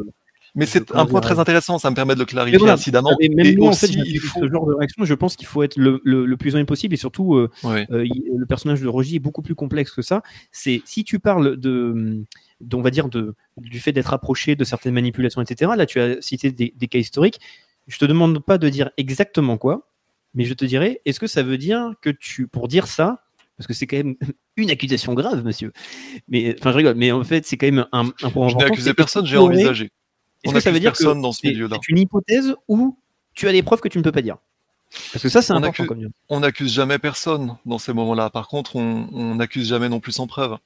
Mais 0.54 0.66
c'est 0.66 0.92
un 0.92 1.06
point 1.06 1.22
dire, 1.22 1.30
très 1.30 1.40
intéressant, 1.40 1.80
ça 1.80 1.90
me 1.90 1.96
permet 1.96 2.14
de 2.14 2.20
le 2.20 2.26
clarifier 2.26 2.58
voilà, 2.58 2.74
incidemment. 2.74 3.16
Et 3.22 3.30
même 3.30 3.46
et 3.46 3.56
nous, 3.56 3.66
aussi, 3.68 3.86
en 3.86 3.88
fait, 3.88 3.94
il 4.06 4.20
faut... 4.20 4.42
ce 4.42 4.52
genre 4.52 4.66
de 4.66 4.74
réaction, 4.74 5.06
je 5.06 5.14
pense 5.14 5.36
qu'il 5.38 5.48
faut 5.48 5.64
être 5.64 5.78
le, 5.78 6.02
le, 6.04 6.26
le, 6.26 6.38
plus 6.38 6.56
honnête 6.56 6.68
possible 6.68 6.94
et 6.94 6.98
surtout, 6.98 7.36
euh, 7.36 7.50
oui. 7.64 7.86
euh, 7.92 8.06
le 8.36 8.46
personnage 8.46 8.82
de 8.82 8.88
Roger 8.88 9.16
est 9.16 9.20
beaucoup 9.20 9.42
plus 9.42 9.56
complexe 9.56 9.92
que 9.92 10.02
ça. 10.02 10.22
C'est 10.52 10.82
si 10.86 11.06
tu 11.06 11.20
parles 11.20 11.56
de, 11.58 12.26
de 12.60 12.76
on 12.76 12.82
va 12.82 12.90
dire, 12.92 13.08
de, 13.08 13.34
du 13.58 13.80
fait 13.80 13.94
d'être 13.94 14.14
approché 14.14 14.56
de 14.56 14.64
certaines 14.66 14.94
manipulations, 14.94 15.42
etc. 15.42 15.72
Là, 15.78 15.86
tu 15.86 16.02
as 16.02 16.22
cité 16.22 16.52
des, 16.52 16.74
des 16.76 16.88
cas 16.88 17.00
historiques. 17.00 17.40
Je 17.88 17.98
te 17.98 18.06
demande 18.06 18.40
pas 18.44 18.58
de 18.58 18.68
dire 18.68 18.92
exactement 18.98 19.58
quoi, 19.58 19.88
mais 20.34 20.44
je 20.44 20.54
te 20.54 20.66
dirais, 20.66 21.00
est-ce 21.06 21.20
que 21.20 21.28
ça 21.28 21.44
veut 21.44 21.58
dire 21.58 21.94
que 22.02 22.10
tu, 22.10 22.48
pour 22.48 22.68
dire 22.68 22.88
ça, 22.88 23.24
parce 23.58 23.68
que 23.68 23.74
c'est 23.74 23.88
quand 23.88 23.98
même 23.98 24.16
une 24.58 24.70
accusation 24.70 25.14
grave, 25.14 25.46
monsieur. 25.46 25.72
Mais 26.28 26.56
enfin, 26.60 26.72
je 26.72 26.78
rigole, 26.78 26.96
mais 26.96 27.12
en 27.12 27.24
fait, 27.24 27.46
c'est 27.46 27.58
quand 27.58 27.68
même 27.68 27.86
un, 27.92 28.08
un 28.22 28.30
point 28.32 28.50
Je 28.50 28.56
n'ai 28.56 28.64
important. 28.64 28.66
accusé 28.66 28.94
personne, 28.94 29.26
j'ai 29.26 29.38
envisagé. 29.38 29.92
Est-ce 30.44 30.54
que 30.54 30.60
ça 30.60 30.72
veut 30.72 30.80
dire 30.80 30.94
que 30.94 31.04
dans 31.04 31.32
ce 31.32 31.46
milieu-là 31.46 31.78
c'est 31.82 31.90
une 31.92 32.00
hypothèse 32.00 32.56
ou 32.68 32.98
tu 33.34 33.48
as 33.48 33.52
des 33.52 33.64
preuves 33.64 33.80
que 33.82 33.88
tu 33.88 33.98
ne 33.98 34.04
peux 34.04 34.12
pas 34.12 34.22
dire? 34.22 34.38
Parce 35.14 35.24
que 35.24 35.30
ça, 35.30 35.42
c'est 35.42 35.54
important 35.54 35.84
accuse-. 35.86 36.10
On 36.28 36.42
n'accuse 36.42 36.74
jamais 36.74 37.00
personne 37.00 37.56
dans 37.66 37.78
ces 37.78 37.94
moments-là. 37.94 38.30
Par 38.30 38.50
contre, 38.50 38.76
on 38.76 39.36
n'accuse 39.36 39.70
jamais 39.70 39.88
non 39.88 40.02
plus 40.02 40.12
sans 40.12 40.28
preuve. 40.28 40.58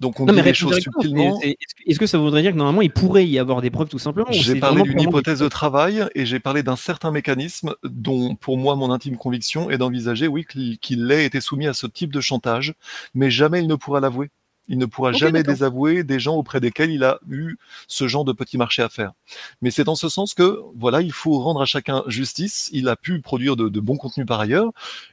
Donc 0.00 0.18
on 0.20 0.26
Non, 0.26 0.32
dit 0.32 0.40
mais 0.40 0.44
les 0.48 0.54
choses 0.54 0.78
subtilement. 0.80 1.40
Est-ce 1.86 1.98
que- 1.98 2.06
ça 2.06 2.18
voudrait 2.18 2.42
dire 2.42 2.52
que 2.52 2.56
normalement 2.56 2.82
il 2.82 2.90
pourrait 2.90 3.26
y 3.26 3.38
avoir 3.38 3.62
des 3.62 3.70
preuves 3.70 3.88
tout 3.88 3.98
simplement 3.98 4.26
J'ai 4.30 4.58
parlé 4.58 4.82
d'une 4.82 5.00
hypothèse 5.00 5.38
de 5.38 5.48
travail 5.48 6.04
et 6.14 6.26
j'ai 6.26 6.40
parlé 6.40 6.62
d'un 6.62 6.76
certain 6.76 7.10
mécanisme 7.12 7.74
dont, 7.84 8.34
pour 8.34 8.58
moi, 8.58 8.74
mon 8.76 8.90
intime 8.90 9.16
conviction 9.16 9.70
est 9.70 9.78
d'envisager, 9.78 10.26
oui, 10.26 10.44
qu'il 10.44 10.78
qu'il 10.78 11.10
ait 11.12 11.24
été 11.24 11.40
soumis 11.40 11.66
à 11.68 11.74
ce 11.74 11.86
type 11.86 12.12
de 12.12 12.20
chantage, 12.20 12.74
mais 13.14 13.30
jamais 13.30 13.60
il 13.60 13.68
ne 13.68 13.76
pourra 13.76 14.00
l'avouer. 14.00 14.30
Il 14.68 14.78
ne 14.78 14.86
pourra 14.86 15.12
jamais 15.12 15.42
désavouer 15.42 16.04
des 16.04 16.18
gens 16.18 16.36
auprès 16.36 16.58
desquels 16.60 16.90
il 16.90 17.04
a 17.04 17.18
eu 17.28 17.56
ce 17.86 18.08
genre 18.08 18.24
de 18.24 18.32
petit 18.32 18.56
marché 18.56 18.82
à 18.82 18.88
faire. 18.88 19.12
Mais 19.60 19.70
c'est 19.70 19.84
dans 19.84 19.94
ce 19.94 20.08
sens 20.08 20.32
que, 20.32 20.60
voilà, 20.74 21.02
il 21.02 21.12
faut 21.12 21.38
rendre 21.40 21.60
à 21.60 21.66
chacun 21.66 22.02
justice. 22.06 22.70
Il 22.72 22.88
a 22.88 22.96
pu 22.96 23.20
produire 23.20 23.56
de, 23.56 23.68
de 23.68 23.80
bons 23.80 23.96
contenus 23.96 24.26
par 24.26 24.40
ailleurs. 24.40 24.70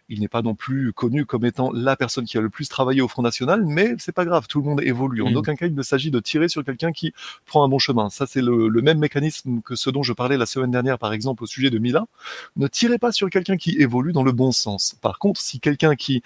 Il 0.07 0.21
n'est 0.21 0.27
pas 0.29 0.41
non 0.41 0.55
plus 0.55 0.93
connu 0.93 1.25
comme 1.25 1.45
étant 1.45 1.71
la 1.73 1.95
personne 1.95 2.25
qui 2.25 2.37
a 2.37 2.41
le 2.41 2.49
plus 2.49 2.69
travaillé 2.69 3.01
au 3.01 3.07
Front 3.07 3.21
National, 3.23 3.65
mais 3.65 3.93
c'est 3.97 4.11
pas 4.11 4.25
grave, 4.25 4.47
tout 4.47 4.59
le 4.61 4.65
monde 4.69 4.81
évolue. 4.81 5.21
En 5.21 5.29
Mhm. 5.31 5.37
aucun 5.37 5.55
cas, 5.55 5.67
il 5.67 5.75
ne 5.75 5.83
s'agit 5.83 6.11
de 6.11 6.19
tirer 6.19 6.47
sur 6.49 6.63
quelqu'un 6.63 6.91
qui 6.91 7.13
prend 7.45 7.63
un 7.63 7.67
bon 7.69 7.79
chemin. 7.79 8.09
Ça, 8.09 8.27
c'est 8.27 8.41
le, 8.41 8.67
le 8.69 8.81
même 8.81 8.99
mécanisme 8.99 9.61
que 9.61 9.75
ce 9.75 9.89
dont 9.89 10.03
je 10.03 10.13
parlais 10.13 10.37
la 10.37 10.45
semaine 10.45 10.71
dernière, 10.71 10.97
par 10.97 11.13
exemple, 11.13 11.43
au 11.43 11.47
sujet 11.47 11.69
de 11.69 11.77
Mila. 11.77 12.05
Ne 12.55 12.67
tirez 12.67 12.97
pas 12.97 13.11
sur 13.11 13.29
quelqu'un 13.29 13.57
qui 13.57 13.71
évolue 13.79 14.13
dans 14.13 14.23
le 14.23 14.31
bon 14.31 14.51
sens. 14.51 14.95
Par 15.01 15.19
contre, 15.19 15.39
si 15.41 15.59
quelqu'un 15.59 15.95
qui 15.95 16.23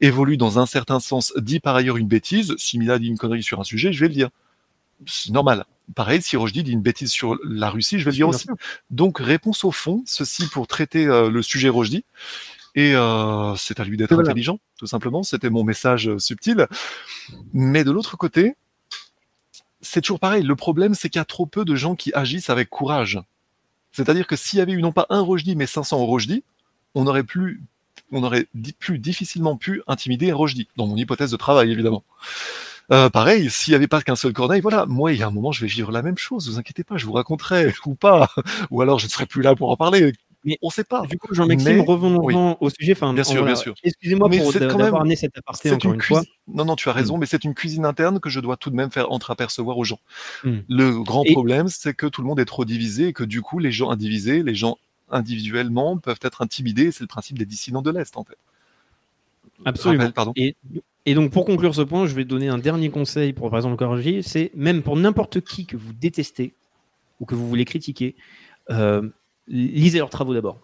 évolue 0.00 0.36
dans 0.36 0.58
un 0.58 0.66
certain 0.66 1.00
sens 1.00 1.32
dit 1.36 1.60
par 1.60 1.76
ailleurs 1.76 1.96
une 1.96 2.08
bêtise, 2.08 2.54
si 2.56 2.78
Mila 2.78 2.98
dit 2.98 3.08
une 3.08 3.18
connerie 3.18 3.42
sur 3.42 3.60
un 3.60 3.64
sujet, 3.64 3.92
je 3.92 4.00
vais 4.00 4.08
le 4.08 4.14
dire. 4.14 4.30
C'est 5.06 5.30
normal. 5.32 5.64
Pareil, 5.94 6.22
si 6.22 6.36
Rochdy 6.36 6.62
dit 6.62 6.72
une 6.72 6.82
bêtise 6.82 7.10
sur 7.10 7.36
la 7.44 7.70
Russie, 7.70 7.98
je 7.98 8.04
vais 8.04 8.10
le 8.10 8.16
dire 8.16 8.28
aussi. 8.28 8.46
Donc, 8.90 9.18
réponse 9.18 9.64
au 9.64 9.72
fond, 9.72 10.02
ceci 10.06 10.46
pour 10.46 10.66
traiter 10.66 11.06
euh, 11.06 11.30
le 11.30 11.42
sujet 11.42 11.68
Rochdy. 11.68 12.04
Et 12.76 12.94
euh, 12.94 13.56
c'est 13.56 13.80
à 13.80 13.84
lui 13.84 13.96
d'être 13.96 14.14
Voilà. 14.14 14.28
intelligent, 14.28 14.60
tout 14.78 14.86
simplement. 14.86 15.22
C'était 15.22 15.50
mon 15.50 15.64
message 15.64 16.08
euh, 16.08 16.18
subtil. 16.18 16.66
Mais 17.52 17.82
de 17.82 17.90
l'autre 17.90 18.16
côté, 18.16 18.54
c'est 19.80 20.00
toujours 20.02 20.20
pareil. 20.20 20.44
Le 20.44 20.54
problème, 20.54 20.94
c'est 20.94 21.08
qu'il 21.08 21.18
y 21.18 21.22
a 21.22 21.24
trop 21.24 21.46
peu 21.46 21.64
de 21.64 21.74
gens 21.74 21.96
qui 21.96 22.12
agissent 22.14 22.50
avec 22.50 22.68
courage. 22.70 23.18
C'est-à-dire 23.90 24.26
que 24.26 24.36
s'il 24.36 24.58
y 24.58 24.62
avait 24.62 24.72
eu 24.72 24.82
non 24.82 24.92
pas 24.92 25.06
un 25.10 25.20
Rochdy, 25.20 25.56
mais 25.56 25.66
500 25.66 25.96
Rochdy, 26.06 26.44
on 26.94 27.06
aurait 27.08 27.24
plus, 27.24 27.62
on 28.12 28.22
aurait 28.22 28.46
plus 28.78 28.98
difficilement 28.98 29.56
pu 29.56 29.82
intimider 29.86 30.30
un 30.30 30.34
Rochdy, 30.34 30.68
dans 30.76 30.86
mon 30.86 30.96
hypothèse 30.96 31.30
de 31.30 31.36
travail, 31.36 31.70
évidemment. 31.70 32.04
Euh, 32.92 33.08
pareil, 33.08 33.48
s'il 33.50 33.70
n'y 33.72 33.76
avait 33.76 33.86
pas 33.86 34.02
qu'un 34.02 34.16
seul 34.16 34.32
Corneille, 34.32 34.60
voilà, 34.60 34.84
moi, 34.86 35.12
il 35.12 35.18
y 35.20 35.22
a 35.22 35.28
un 35.28 35.30
moment, 35.30 35.52
je 35.52 35.60
vais 35.60 35.68
vivre 35.68 35.92
la 35.92 36.02
même 36.02 36.18
chose, 36.18 36.48
vous 36.50 36.58
inquiétez 36.58 36.82
pas, 36.82 36.96
je 36.96 37.06
vous 37.06 37.12
raconterai, 37.12 37.72
ou 37.86 37.94
pas, 37.94 38.28
ou 38.70 38.80
alors 38.82 38.98
je 38.98 39.06
ne 39.06 39.10
serai 39.10 39.26
plus 39.26 39.42
là 39.42 39.54
pour 39.54 39.70
en 39.70 39.76
parler, 39.76 40.12
Mais 40.44 40.58
On 40.62 40.70
sait 40.70 40.84
pas. 40.84 41.02
Du 41.06 41.18
coup, 41.18 41.32
Jean-Maxime, 41.34 41.82
revenons 41.82 42.56
au 42.60 42.70
sujet. 42.70 42.92
Enfin, 42.92 43.12
Bien 43.12 43.22
sûr, 43.24 43.34
voilà. 43.42 43.52
bien 43.52 43.62
sûr. 43.62 43.74
Excusez-moi 43.84 44.26
Mais 44.30 44.38
pour 44.38 44.52
c'est 44.52 44.58
d'a- 44.60 44.66
quand 44.68 44.78
d'avoir 44.78 44.92
même- 44.94 45.02
amené 45.02 45.14
cet 45.16 45.36
aparté 45.36 45.68
C'est 45.68 45.74
encore 45.74 45.92
une 45.92 45.96
une 45.98 46.02
fois. 46.02 46.22
Non, 46.48 46.64
non, 46.64 46.76
tu 46.76 46.88
as 46.88 46.92
raison, 46.92 47.18
mais 47.18 47.26
c'est 47.26 47.44
une 47.44 47.52
cuisine 47.54 47.84
interne 47.84 48.18
que 48.20 48.30
je 48.30 48.40
dois 48.40 48.56
tout 48.56 48.70
de 48.70 48.74
même 48.74 48.90
faire 48.90 49.12
entreapercevoir 49.12 49.76
aux 49.78 49.84
gens. 49.84 50.00
Mm. 50.44 50.50
Le 50.68 50.98
grand 51.02 51.24
Et- 51.24 51.32
problème, 51.32 51.68
c'est 51.68 51.92
que 51.94 52.06
tout 52.06 52.22
le 52.22 52.26
monde 52.26 52.40
est 52.40 52.44
trop 52.46 52.64
divisé 52.64 53.08
et 53.08 53.12
que 53.12 53.22
du 53.22 53.42
coup, 53.42 53.58
les 53.60 53.70
gens 53.70 53.90
indivisés, 53.90 54.42
les 54.42 54.54
gens 54.54 54.78
individuellement 55.10 55.98
peuvent 55.98 56.20
être 56.22 56.42
intimidés. 56.42 56.92
C'est 56.92 57.02
le 57.02 57.08
principe 57.08 57.38
des 57.38 57.46
dissidents 57.46 57.82
de 57.82 57.90
l'Est, 57.90 58.16
en 58.16 58.24
fait. 58.24 58.38
Absolument. 59.64 60.10
Rappel. 60.14 60.32
Et, 60.36 60.56
et 61.06 61.14
donc, 61.14 61.32
pour 61.32 61.44
conclure 61.44 61.74
ce 61.74 61.82
point, 61.82 62.06
je 62.06 62.14
vais 62.14 62.24
donner 62.24 62.48
un 62.48 62.58
dernier 62.58 62.90
conseil 62.90 63.32
pour, 63.32 63.50
par 63.50 63.58
exemple, 63.58 63.72
le 63.72 63.78
corriger. 63.78 64.22
C'est 64.22 64.50
même 64.54 64.82
pour 64.82 64.96
n'importe 64.96 65.40
qui 65.40 65.66
que 65.66 65.76
vous 65.76 65.92
détestez 65.92 66.54
ou 67.20 67.26
que 67.26 67.34
vous 67.34 67.48
voulez 67.48 67.64
critiquer, 67.64 68.16
euh, 68.70 69.08
lisez 69.46 69.98
leurs 69.98 70.10
travaux 70.10 70.34
d'abord. 70.34 70.58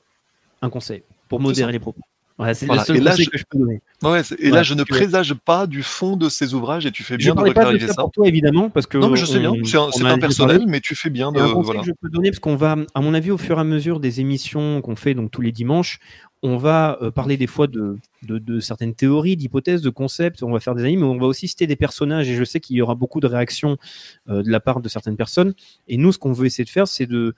Un 0.62 0.70
conseil 0.70 1.02
pour 1.28 1.40
modérer 1.40 1.72
les 1.72 1.78
propos. 1.78 2.00
Voilà, 2.38 2.52
c'est 2.52 2.66
Voilà. 2.66 2.82
le 2.82 2.86
seul 2.86 2.96
Et 2.98 3.00
là, 3.00 3.10
conseil 3.12 3.24
je- 3.24 3.30
que 3.30 3.38
je 3.38 3.44
peux 3.48 3.58
donner. 3.58 3.80
Ouais, 4.02 4.20
et 4.38 4.44
Ouais, 4.50 4.50
là, 4.50 4.62
je 4.62 4.74
ne 4.74 4.84
présage 4.84 5.32
pas 5.34 5.66
du 5.66 5.82
fond 5.82 6.16
de 6.18 6.28
ces 6.28 6.52
ouvrages 6.52 6.84
et 6.84 6.90
tu 6.92 7.02
fais 7.02 7.14
Je 7.14 7.18
bien 7.18 7.34
ne 7.34 7.48
de 7.48 7.52
pas 7.54 7.72
de 7.72 7.78
ça 7.78 7.88
ça. 7.94 8.02
pour 8.02 8.12
toi, 8.12 8.28
évidemment, 8.28 8.68
parce 8.68 8.86
que. 8.86 8.98
Non, 8.98 9.08
mais 9.08 9.16
je 9.16 9.24
sais 9.24 9.38
bien, 9.38 9.52
on- 9.52 9.64
c'est 9.64 10.04
un, 10.04 10.18
personnel, 10.18 10.64
mais 10.66 10.80
tu 10.80 10.94
fais 10.94 11.08
bien 11.08 11.32
de. 11.32 11.38
Un 11.40 11.44
conseil 11.48 11.62
Voilà. 11.64 11.80
que 11.80 11.86
je 11.86 11.92
peux 11.98 12.10
donner, 12.10 12.30
parce 12.30 12.40
qu'on 12.40 12.56
va, 12.56 12.76
à 12.94 13.00
mon 13.00 13.14
avis, 13.14 13.30
au 13.30 13.38
fur 13.38 13.56
et 13.56 13.60
à 13.60 13.64
mesure 13.64 14.00
des 14.00 14.20
émissions 14.20 14.82
qu'on 14.82 14.96
fait 14.96 15.14
donc 15.14 15.30
tous 15.30 15.40
les 15.40 15.50
dimanches, 15.52 15.98
on 16.42 16.58
va 16.58 16.98
euh, 17.00 17.10
parler 17.10 17.38
des 17.38 17.46
fois 17.46 17.66
de, 17.66 17.96
de, 18.22 18.38
de 18.38 18.60
certaines 18.60 18.94
théories, 18.94 19.36
d'hypothèses, 19.38 19.80
de 19.80 19.88
concepts. 19.88 20.42
On 20.42 20.52
va 20.52 20.60
faire 20.60 20.74
des 20.74 20.84
animes, 20.84 21.00
mais 21.00 21.06
on 21.06 21.16
va 21.18 21.26
aussi 21.26 21.48
citer 21.48 21.66
des 21.66 21.74
personnages. 21.76 22.28
Et 22.28 22.34
je 22.36 22.44
sais 22.44 22.60
qu'il 22.60 22.76
y 22.76 22.82
aura 22.82 22.94
beaucoup 22.94 23.20
de 23.20 23.26
réactions 23.26 23.78
euh, 24.28 24.42
de 24.42 24.50
la 24.50 24.60
part 24.60 24.80
de 24.80 24.88
certaines 24.90 25.16
personnes. 25.16 25.54
Et 25.88 25.96
nous, 25.96 26.12
ce 26.12 26.18
qu'on 26.18 26.32
veut 26.32 26.44
essayer 26.44 26.64
de 26.64 26.68
faire, 26.70 26.86
c'est 26.86 27.06
de, 27.06 27.34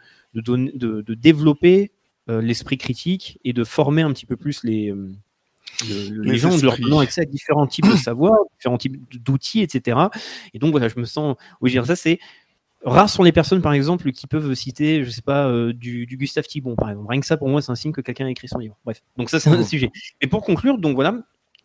développer 1.15 1.93
l'esprit 2.29 2.79
critique 2.79 3.39
et 3.45 3.53
de 3.53 3.65
former 3.65 4.03
un 4.03 4.13
petit 4.13 4.27
peu 4.27 4.37
plus 4.37 4.63
les, 4.65 4.91
euh, 4.91 5.11
le- 5.89 6.09
le- 6.09 6.23
les, 6.25 6.33
Les 6.33 6.39
gens, 6.39 6.57
de 6.57 6.63
leur 6.63 6.77
donnant 6.79 6.99
accès 7.01 7.23
à 7.23 7.25
différents 7.25 7.67
types 7.67 7.87
de 7.87 7.97
savoirs, 7.97 8.37
différents 8.59 8.79
types 8.79 8.97
d'outils, 9.23 9.61
etc. 9.63 9.99
Et 10.55 10.59
donc 10.59 10.71
voilà, 10.73 10.89
je 10.89 10.99
me 10.99 11.05
sens. 11.05 11.37
Oui, 11.61 11.71
je 11.71 11.77
veux 11.79 11.83
dire, 11.83 11.87
ça 11.87 11.97
c'est 11.97 12.19
Rares 12.85 13.11
sont 13.11 13.25
les 13.25 13.33
personnes, 13.33 13.61
par 13.61 13.73
exemple, 13.73 14.13
qui 14.13 14.29
peuvent 14.29 14.55
citer, 14.55 15.03
je 15.05 15.11
sais 15.11 15.21
pas, 15.23 15.49
euh, 15.49 15.73
du, 15.73 16.07
du 16.07 16.17
Gustave 16.17 16.47
Thibon, 16.47 16.77
par 16.77 16.91
exemple. 16.91 17.09
Rien 17.11 17.21
que 17.21 17.27
ça, 17.27 17.37
pour 17.37 17.49
moi, 17.49 17.61
c'est 17.61 17.73
un 17.73 17.75
signe 17.75 17.91
que 17.91 18.01
quelqu'un 18.01 18.27
a 18.27 18.31
écrit 18.31 18.47
son 18.47 18.59
livre. 18.59 18.77
Bref, 18.85 19.03
donc 19.17 19.31
ça, 19.31 19.41
c'est 19.41 19.51
un 19.51 19.57
Mhm. 19.57 19.65
sujet. 19.65 19.91
Et 20.21 20.29
pour 20.29 20.45
conclure, 20.45 20.79
donc 20.79 20.95
voilà, 20.95 21.21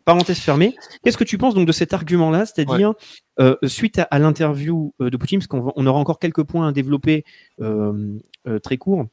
parenthèse 0.06 0.40
fermée. 0.40 0.74
Qu'est-ce 1.04 1.18
que 1.18 1.24
tu 1.24 1.38
penses 1.38 1.54
donc 1.54 1.68
de 1.68 1.72
cet 1.72 1.94
argument-là, 1.94 2.48
c'est-à-dire 2.48 2.94
euh, 3.40 3.56
suite 3.68 4.00
à, 4.00 4.04
à 4.04 4.18
l'interview 4.18 4.94
euh, 5.02 5.12
de 5.12 5.18
Poutine, 5.18 5.38
parce 5.38 5.46
qu'on 5.48 5.72
on 5.76 5.86
aura 5.86 6.00
encore 6.00 6.18
quelques 6.18 6.44
points 6.44 6.68
à 6.68 6.72
développer 6.72 7.26
euh, 7.62 8.18
euh, 8.48 8.58
très 8.58 8.78
courts. 8.78 9.06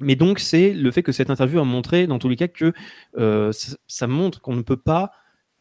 Mais 0.00 0.16
donc, 0.16 0.40
c'est 0.40 0.72
le 0.72 0.90
fait 0.90 1.02
que 1.02 1.12
cette 1.12 1.30
interview 1.30 1.60
a 1.60 1.64
montré, 1.64 2.06
dans 2.06 2.18
tous 2.18 2.28
les 2.28 2.36
cas, 2.36 2.48
que 2.48 2.72
euh, 3.16 3.52
ça, 3.86 4.06
montre 4.06 4.40
qu'on 4.40 4.56
ne 4.56 4.62
peut 4.62 4.76
pas 4.76 5.12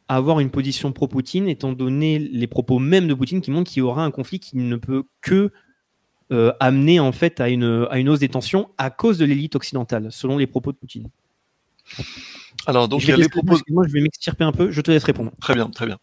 avoir 0.08 0.40
une 0.40 0.50
position 0.50 0.92
pro-Poutine, 0.92 1.48
étant 1.48 1.74
donné 1.74 2.20
les 2.20 2.48
propos 2.48 2.80
même 2.80 3.08
de 3.08 3.14
Poutine 3.14 3.42
qui 3.42 3.52
montrent 3.52 3.72
qu'il 3.72 3.82
y 3.82 3.84
aura 3.84 4.04
un 4.04 4.12
conflit 4.12 4.40
qui 4.40 4.58
ne 4.58 4.76
peut 4.76 5.04
que 5.22 5.52
euh, 6.32 6.52
amener 6.60 7.00
en 7.00 7.12
fait 7.12 7.40
à 7.40 7.50
une, 7.50 7.88
à 7.90 8.00
une 8.00 8.10
hausse 8.10 8.20
des 8.20 8.30
tensions 8.30 8.70
à 8.78 8.90
cause 8.90 9.18
de 9.18 9.26
l'élite 9.26 9.56
occidentale, 9.56 10.12
selon 10.12 10.38
les 10.38 10.48
propos 10.48 10.72
de 10.72 10.78
Poutine. 10.78 11.10
Alors, 12.66 12.88
donc, 12.88 13.04
il 13.04 13.10
y 13.10 13.12
a 13.12 13.18
les 13.18 13.30
propos. 13.30 13.54
excuse-moi, 13.54 13.86
je 13.88 13.94
vais 13.94 14.02
m'extirper 14.02 14.44
un 14.44 14.52
peu, 14.52 14.72
je 14.72 14.82
te 14.82 14.90
laisse 14.90 15.04
répondre. 15.04 15.32
Très 15.42 15.54
bien, 15.54 15.70
très 15.70 15.86
bien. 15.86 16.00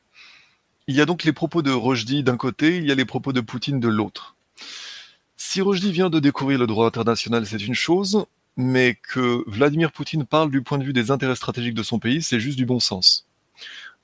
Il 0.87 0.95
y 0.95 1.01
a 1.01 1.07
donc 1.07 1.25
les 1.25 1.33
propos 1.33 1.63
de 1.63 1.71
Rojdi 1.71 2.23
d'un 2.23 2.37
côté, 2.37 2.79
il 2.79 2.87
y 2.87 2.93
a 2.93 2.95
les 2.95 3.05
propos 3.05 3.33
de 3.33 3.41
Poutine 3.41 3.81
de 3.81 3.89
l'autre. 3.89 4.37
Si 5.53 5.63
Rojdi 5.63 5.91
vient 5.91 6.11
de 6.11 6.21
découvrir 6.21 6.61
le 6.61 6.69
droit 6.69 6.87
international, 6.87 7.45
c'est 7.45 7.61
une 7.67 7.75
chose, 7.75 8.25
mais 8.57 8.95
que 8.95 9.43
Vladimir 9.51 9.91
Poutine 9.91 10.25
parle 10.25 10.49
du 10.49 10.63
point 10.63 10.79
de 10.79 10.85
vue 10.85 10.93
des 10.93 11.11
intérêts 11.11 11.35
stratégiques 11.35 11.75
de 11.75 11.83
son 11.83 11.99
pays, 11.99 12.23
c'est 12.23 12.39
juste 12.39 12.57
du 12.57 12.67
bon 12.67 12.79
sens. 12.79 13.27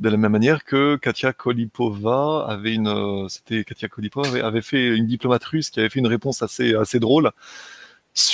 De 0.00 0.08
la 0.08 0.16
même 0.16 0.33
manière 0.33 0.65
que 0.65 0.97
Katia 0.97 1.33
Kolipova 1.33 2.47
avait 2.49 2.75
une, 2.75 2.89
euh, 2.89 3.28
Katia 3.62 3.89
avait, 4.42 4.60
fait 4.60 4.89
une 4.89 5.07
diplomate 5.07 5.44
russe 5.44 5.70
qui 5.70 5.78
avait 5.78 5.89
fait 5.89 6.00
une 6.00 6.08
réponse 6.08 6.42
assez 6.42 6.99
drôle 6.99 7.31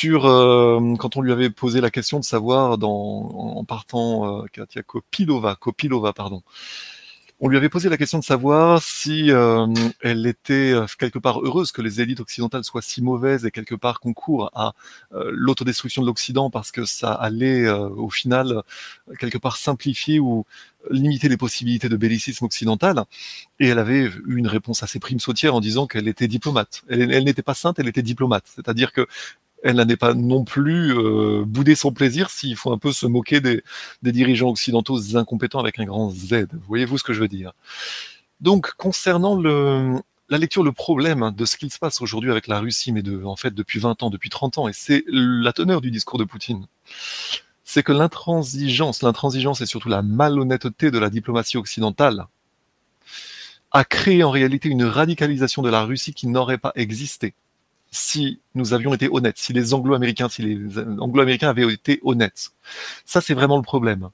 euh, 0.05 0.97
quand 0.97 1.17
on 1.17 1.21
lui 1.21 1.33
avait 1.33 1.51
posé 1.51 1.81
la 1.81 1.91
question 1.91 2.19
de 2.19 2.25
savoir 2.25 2.79
en 2.83 3.65
partant 3.65 4.43
euh, 4.43 4.47
Katia 4.53 4.83
Kopilova, 4.83 5.57
Kopilova 5.57 6.13
pardon. 6.13 6.43
On 7.45 7.49
lui 7.49 7.57
avait 7.57 7.69
posé 7.69 7.89
la 7.89 7.97
question 7.97 8.21
de 8.21 8.25
savoir 8.25 8.81
si 8.81 9.33
euh, 9.33 9.67
elle 10.01 10.29
était 10.29 10.75
euh, 10.75 10.87
quelque 10.97 11.19
part 11.19 11.41
heureuse 11.41 11.73
que 11.73 11.83
les 11.83 12.01
élites 12.01 12.21
occidentales 12.21 12.63
soient 12.63 12.83
si 12.83 13.03
mauvaises 13.03 13.45
et 13.45 13.51
quelque 13.51 13.75
part 13.75 13.99
concourent 13.99 14.53
à 14.55 14.75
euh, 15.13 15.29
l'autodestruction 15.35 16.03
de 16.03 16.07
l'Occident 16.07 16.51
parce 16.51 16.71
que 16.71 16.85
ça 16.85 17.13
allait 17.13 17.65
euh, 17.65 17.89
au 17.89 18.11
final 18.11 18.53
euh, 18.53 19.15
quelque 19.19 19.39
part 19.39 19.57
simplifier 19.57 20.21
ou 20.21 20.45
limiter 20.89 21.29
les 21.29 21.37
possibilités 21.37 21.89
de 21.89 21.97
bellicisme 21.97 22.45
occidental. 22.45 23.03
Et 23.59 23.67
elle 23.67 23.81
avait 23.81 24.05
eu 24.05 24.37
une 24.37 24.47
réponse 24.47 24.85
assez 24.85 25.01
prime 25.01 25.19
sautière 25.19 25.57
en 25.57 25.61
disant 25.61 25.89
qu'elle 25.89 26.07
était 26.07 26.29
diplomate. 26.29 26.85
Elle, 26.89 27.11
elle 27.13 27.25
n'était 27.25 27.43
pas 27.43 27.55
sainte, 27.55 27.81
elle 27.81 27.89
était 27.89 28.03
diplomate. 28.03 28.45
C'est-à-dire 28.55 28.93
que 28.93 29.09
elle 29.63 29.77
n'allait 29.77 29.97
pas 29.97 30.15
non 30.15 30.45
plus 30.45 30.93
euh, 30.97 31.45
bouder 31.47 31.75
son 31.75 31.93
plaisir 31.93 32.31
s'il 32.31 32.57
faut 32.57 32.73
un 32.73 32.79
peu 32.79 32.93
se 32.93 33.07
moquer 33.07 33.41
des, 33.41 33.63
dirigeants 34.03 34.51
occidentaux 34.51 35.17
incompétents 35.17 35.61
avec 35.61 35.79
un 35.79 35.85
grand 35.85 36.11
Z. 36.11 36.49
Voyez-vous 36.67 36.99
ce 36.99 37.05
que 37.05 37.13
je 37.13 37.21
veux 37.21 37.29
dire? 37.29 37.53
Donc, 38.41 38.73
concernant 38.77 39.37
la 39.37 40.39
lecture, 40.39 40.65
le 40.65 40.73
problème 40.73 41.33
de 41.37 41.45
ce 41.45 41.57
qu'il 41.57 41.71
se 41.71 41.79
passe 41.79 42.01
aujourd'hui 42.01 42.31
avec 42.31 42.49
la 42.49 42.59
Russie, 42.59 42.93
mais 42.93 43.03
en 43.25 43.37
fait 43.37 43.55
depuis 43.55 43.79
20 43.79 44.03
ans, 44.03 44.11
depuis 44.11 44.31
30 44.31 44.59
ans, 44.59 44.69
et 44.69 44.73
c'est 44.73 45.05
la 45.07 45.53
teneur 45.53 45.81
du 45.81 45.91
discours 45.91 46.19
de 46.19 46.25
Poutine, 46.25 46.67
c'est 47.65 47.83
que 47.83 47.93
l'intransigeance, 47.93 49.03
l'intransigeance 49.03 49.61
et 49.61 49.67
surtout 49.67 49.89
la 49.89 50.03
malhonnêteté 50.03 50.91
de 50.91 50.99
la 50.99 51.11
diplomatie 51.11 51.57
occidentale 51.57 52.27
a 53.71 53.85
créé 53.85 54.23
en 54.25 54.31
réalité 54.31 54.69
une 54.69 54.85
radicalisation 54.85 55.63
de 55.63 55.71
la 55.71 55.85
Russie 55.85 56.13
qui 56.13 56.27
n'aurait 56.27 56.59
pas 56.59 56.73
existé 56.75 57.35
si 57.93 58.41
nous 58.55 58.73
avions 58.73 58.95
été 58.95 59.09
honnêtes, 59.13 59.39
si 59.39 59.53
les 59.53 59.75
Anglo-Américains, 59.75 60.29
si 60.29 60.43
les 60.43 60.79
Anglo-Américains 60.79 61.51
avaient 61.51 61.71
été 61.73 62.01
honnêtes. 62.03 62.51
Ça, 63.05 63.21
c'est 63.21 63.35
vraiment 63.35 63.59
le 63.59 63.63
problème. 63.63 64.09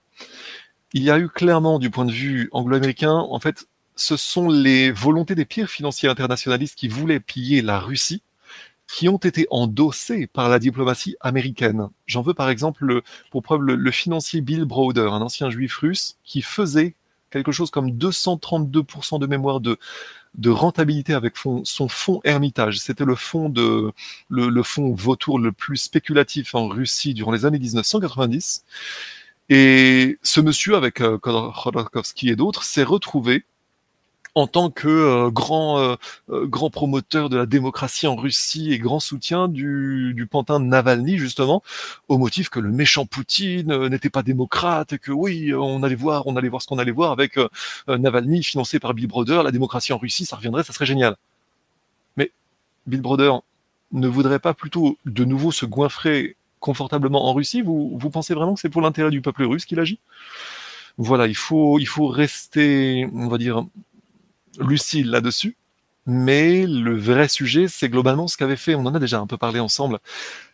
Il 0.93 1.03
y 1.05 1.11
a 1.11 1.19
eu 1.19 1.29
clairement, 1.29 1.79
du 1.79 1.89
point 1.89 2.05
de 2.05 2.13
vue 2.13 2.49
anglo-américain, 2.53 3.13
en 3.13 3.39
fait, 3.39 3.69
ce 3.95 4.17
sont 4.17 4.49
les 4.49 4.91
volontés 4.91 5.35
des 5.35 5.45
pires 5.45 5.69
financiers 5.69 6.09
internationalistes 6.09 6.77
qui 6.77 6.89
voulaient 6.89 7.21
piller 7.21 7.63
la 7.63 7.79
Russie, 7.79 8.23
qui 8.89 9.09
ont 9.09 9.19
été 9.19 9.47
endossées 9.51 10.27
par 10.27 10.49
la 10.49 10.59
diplomatie 10.59 11.17
américaine. 11.21 11.89
J'en 12.07 12.23
veux 12.23 12.35
par 12.35 12.51
exemple, 12.51 12.85
le, 12.85 13.03
pour 13.31 13.43
preuve, 13.43 13.63
le, 13.63 13.77
le 13.77 13.91
financier 13.93 14.41
Bill 14.41 14.65
Browder, 14.65 15.09
un 15.13 15.21
ancien 15.21 15.51
juif 15.51 15.77
russe, 15.77 16.17
qui 16.25 16.43
faisait 16.43 16.95
quelque 17.31 17.53
chose 17.53 17.71
comme 17.71 17.91
232% 17.91 19.21
de 19.21 19.27
mémoire 19.27 19.61
de, 19.61 19.79
de 20.39 20.51
rentabilité 20.51 21.13
avec 21.15 21.35
son 21.65 21.89
fonds 21.89 22.21
Hermitage. 22.25 22.79
C'était 22.79 23.05
le 23.05 23.17
fonds 23.17 23.49
de 23.49 23.93
le, 24.29 24.49
le 24.49 24.63
fonds 24.63 24.95
vautour 24.95 25.39
le 25.39 25.53
plus 25.53 25.77
spéculatif 25.77 26.55
en 26.55 26.69
Russie 26.69 27.13
durant 27.13 27.33
les 27.33 27.45
années 27.45 27.59
1990. 27.59 28.65
Et 29.51 30.19
ce 30.23 30.41
monsieur, 30.41 30.77
avec 30.77 31.01
euh, 31.01 31.19
Khodorkovsky 31.19 32.31
et 32.31 32.37
d'autres, 32.37 32.65
s'est 32.65 32.83
retrouvé 32.85 33.45
en 34.39 34.47
tant 34.47 34.71
que 34.71 34.89
euh, 34.89 35.31
grand, 35.31 35.81
euh, 35.81 35.97
grand 36.47 36.71
promoteur 36.71 37.29
de 37.29 37.37
la 37.37 37.45
démocratie 37.47 38.07
en 38.07 38.15
Russie 38.15 38.73
et 38.73 38.79
grand 38.79 39.01
soutien 39.01 39.49
du, 39.49 40.29
pantin 40.31 40.61
Navalny, 40.61 41.19
justement, 41.19 41.63
au 42.07 42.19
motif 42.19 42.49
que 42.49 42.61
le 42.61 42.71
méchant 42.71 43.05
Poutine 43.05 43.73
euh, 43.73 43.89
n'était 43.89 44.11
pas 44.11 44.23
démocrate 44.23 44.93
et 44.93 44.99
que 44.99 45.11
oui, 45.11 45.53
on 45.55 45.83
allait 45.83 45.97
voir, 45.97 46.27
on 46.29 46.37
allait 46.37 46.49
voir 46.49 46.63
ce 46.63 46.69
qu'on 46.69 46.79
allait 46.79 46.93
voir 46.93 47.11
avec 47.11 47.37
euh, 47.37 47.49
Navalny 47.89 48.45
financé 48.45 48.79
par 48.79 48.95
Bill 48.95 49.09
Brother, 49.09 49.43
la 49.43 49.51
démocratie 49.51 49.93
en 49.93 49.99
Russie, 49.99 50.25
ça 50.25 50.37
reviendrait, 50.37 50.63
ça 50.63 50.73
serait 50.73 50.87
génial. 50.87 51.17
Mais 52.17 52.31
Bill 52.87 53.01
Brother 53.01 53.41
ne 53.91 54.07
voudrait 54.07 54.39
pas 54.39 54.55
plutôt 54.55 54.99
de 55.05 55.25
nouveau 55.25 55.51
se 55.51 55.67
goinfrer 55.67 56.37
confortablement 56.61 57.29
en 57.29 57.33
Russie? 57.33 57.63
Vous, 57.63 57.99
pensez 58.13 58.35
vraiment 58.35 58.55
que 58.55 58.61
c'est 58.61 58.69
pour 58.69 58.83
l'intérêt 58.83 59.11
du 59.11 59.21
peuple 59.21 59.45
russe 59.45 59.65
qu'il 59.65 59.81
agit? 59.81 59.99
Voilà, 60.97 61.27
il 61.27 61.37
faut 61.37 61.79
rester, 62.09 63.09
on 63.13 63.29
va 63.29 63.39
dire, 63.39 63.65
lucide 64.59 65.07
là-dessus. 65.07 65.57
Mais 66.07 66.67
le 66.67 66.97
vrai 66.97 67.29
sujet, 67.29 67.69
c'est 67.69 67.91
globalement 67.91 68.29
ce 68.29 68.39
qu'avait 68.39 68.57
fait, 68.57 68.75
on 68.75 68.87
en 68.87 68.95
a 68.95 68.99
déjà 68.99 69.21
un 69.21 69.27
peu 69.27 69.37
parlé 69.37 69.61
ensemble, 69.61 69.99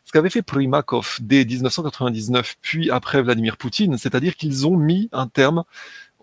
ce 0.04 0.10
qu'avait 0.10 0.28
fait 0.28 0.42
Primakov 0.42 1.18
dès 1.20 1.44
1999, 1.44 2.56
puis 2.60 2.90
après 2.90 3.22
Vladimir 3.22 3.56
Poutine, 3.56 3.96
c'est-à-dire 3.96 4.34
qu'ils 4.34 4.66
ont 4.66 4.76
mis 4.76 5.08
un 5.12 5.28
terme, 5.28 5.62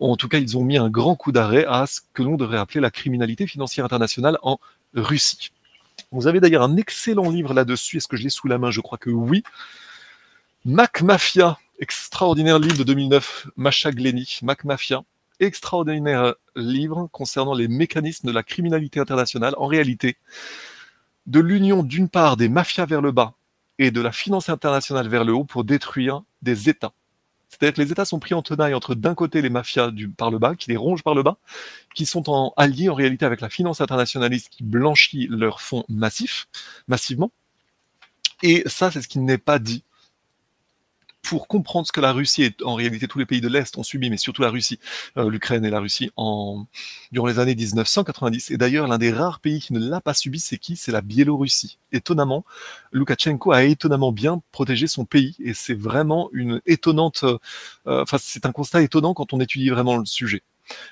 en 0.02 0.18
tout 0.18 0.28
cas 0.28 0.38
ils 0.38 0.58
ont 0.58 0.66
mis 0.66 0.78
un 0.78 0.90
grand 0.90 1.16
coup 1.16 1.32
d'arrêt 1.32 1.66
à 1.66 1.88
ce 1.88 2.02
que 2.14 2.24
l'on 2.24 2.36
devrait 2.36 2.58
appeler 2.58 2.82
la 2.82 2.92
criminalité 2.92 3.48
financière 3.48 3.86
internationale 3.86 4.38
en 4.42 4.60
Russie. 4.96 5.52
Vous 6.12 6.28
avez 6.28 6.42
d'ailleurs 6.42 6.64
un 6.64 6.76
excellent 6.76 7.30
livre 7.30 7.54
là-dessus, 7.54 7.98
est-ce 7.98 8.10
que 8.10 8.18
je 8.18 8.24
l'ai 8.24 8.30
sous 8.30 8.50
la 8.50 8.58
main? 8.58 8.70
Je 8.70 8.82
crois 8.82 8.98
que 8.98 9.10
oui. 9.10 9.44
Mac 10.66 11.02
Mafia, 11.04 11.58
extraordinaire 11.80 12.60
livre 12.60 12.78
de 12.78 12.84
2009, 12.84 13.48
Macha 13.56 13.92
Glenny, 13.92 14.40
Mac 14.44 14.66
Mafia, 14.66 15.04
extraordinaire 15.40 16.36
livre 16.56 17.08
concernant 17.12 17.54
les 17.54 17.68
mécanismes 17.68 18.28
de 18.28 18.34
la 18.34 18.44
criminalité 18.44 19.00
internationale, 19.00 19.54
en 19.58 19.68
réalité, 19.68 20.18
de 21.28 21.40
l'union 21.40 21.84
d'une 21.84 22.10
part 22.10 22.38
des 22.38 22.50
mafias 22.50 22.86
vers 22.86 23.02
le 23.02 23.12
bas 23.12 23.34
et 23.80 23.92
de 23.92 24.02
la 24.02 24.12
finance 24.12 24.50
internationale 24.50 25.08
vers 25.08 25.24
le 25.24 25.34
haut 25.34 25.46
pour 25.46 25.64
détruire 25.64 26.24
des 26.42 26.70
États. 26.70 26.94
C'est-à-dire 27.50 27.74
que 27.76 27.82
les 27.82 27.92
États 27.92 28.06
sont 28.06 28.20
pris 28.20 28.34
en 28.34 28.42
tenaille 28.42 28.74
entre 28.74 28.96
d'un 28.96 29.14
côté 29.14 29.42
les 29.42 29.50
mafias 29.50 29.92
par 30.16 30.32
le 30.32 30.40
bas, 30.40 30.56
qui 30.56 30.70
les 30.70 30.78
rongent 30.78 31.04
par 31.04 31.16
le 31.16 31.22
bas, 31.22 31.38
qui 31.94 32.06
sont 32.06 32.30
en 32.30 32.54
alliés 32.56 32.90
en 32.90 32.94
réalité 32.94 33.26
avec 33.26 33.42
la 33.42 33.50
finance 33.50 33.82
internationaliste 33.82 34.50
qui 34.50 34.64
blanchit 34.64 35.28
leurs 35.30 35.60
fonds 35.60 35.84
massifs, 35.90 36.48
massivement. 36.88 37.32
Et 38.42 38.64
ça, 38.68 38.90
c'est 38.90 39.02
ce 39.02 39.08
qui 39.08 39.20
n'est 39.20 39.38
pas 39.38 39.60
dit 39.60 39.84
pour 41.22 41.48
comprendre 41.48 41.88
ce 41.88 41.92
que 41.92 42.02
la 42.02 42.12
Russie 42.12 42.44
et 42.44 42.56
en 42.64 42.76
réalité 42.76 43.08
tous 43.08 43.20
les 43.20 43.26
pays 43.26 43.42
de 43.42 43.48
l'Est 43.48 43.78
ont 43.78 43.84
subi, 43.84 44.10
mais 44.10 44.18
surtout 44.18 44.42
la 44.42 44.50
Russie, 44.50 44.80
euh, 45.18 45.30
l'Ukraine 45.30 45.66
et 45.66 45.70
la 45.70 45.80
Russie 45.80 46.12
en 46.16 46.66
durant 47.12 47.28
les 47.28 47.40
années 47.40 47.56
1990. 47.56 48.52
Et 48.52 48.58
d'ailleurs, 48.58 48.88
l'un 48.88 48.98
des 48.98 49.12
rares 49.12 49.40
pays 49.40 49.60
qui 49.60 49.74
ne 49.74 49.80
l'a 49.80 50.02
pas 50.02 50.14
subi, 50.14 50.40
c'est 50.40 50.58
qui? 50.58 50.76
C'est 50.76 50.92
la 50.92 51.02
Biélorussie. 51.02 51.78
Étonnamment, 51.92 52.46
Loukachenko 52.92 53.52
a 53.52 53.64
étonnamment 53.64 54.12
bien 54.12 54.42
protégé 54.52 54.88
son 54.88 55.06
pays, 55.06 55.36
et 55.44 55.54
c'est 55.54 55.74
vraiment 55.74 56.30
une 56.34 56.62
étonnante. 56.66 57.24
Euh, 57.24 57.38
enfin, 57.86 58.18
c'est 58.20 58.46
un 58.46 58.52
constat 58.52 58.82
étonnant 58.82 59.14
quand 59.14 59.34
on 59.34 59.40
étudie 59.40 59.70
vraiment 59.70 59.98
le 59.98 60.06
sujet 60.06 60.44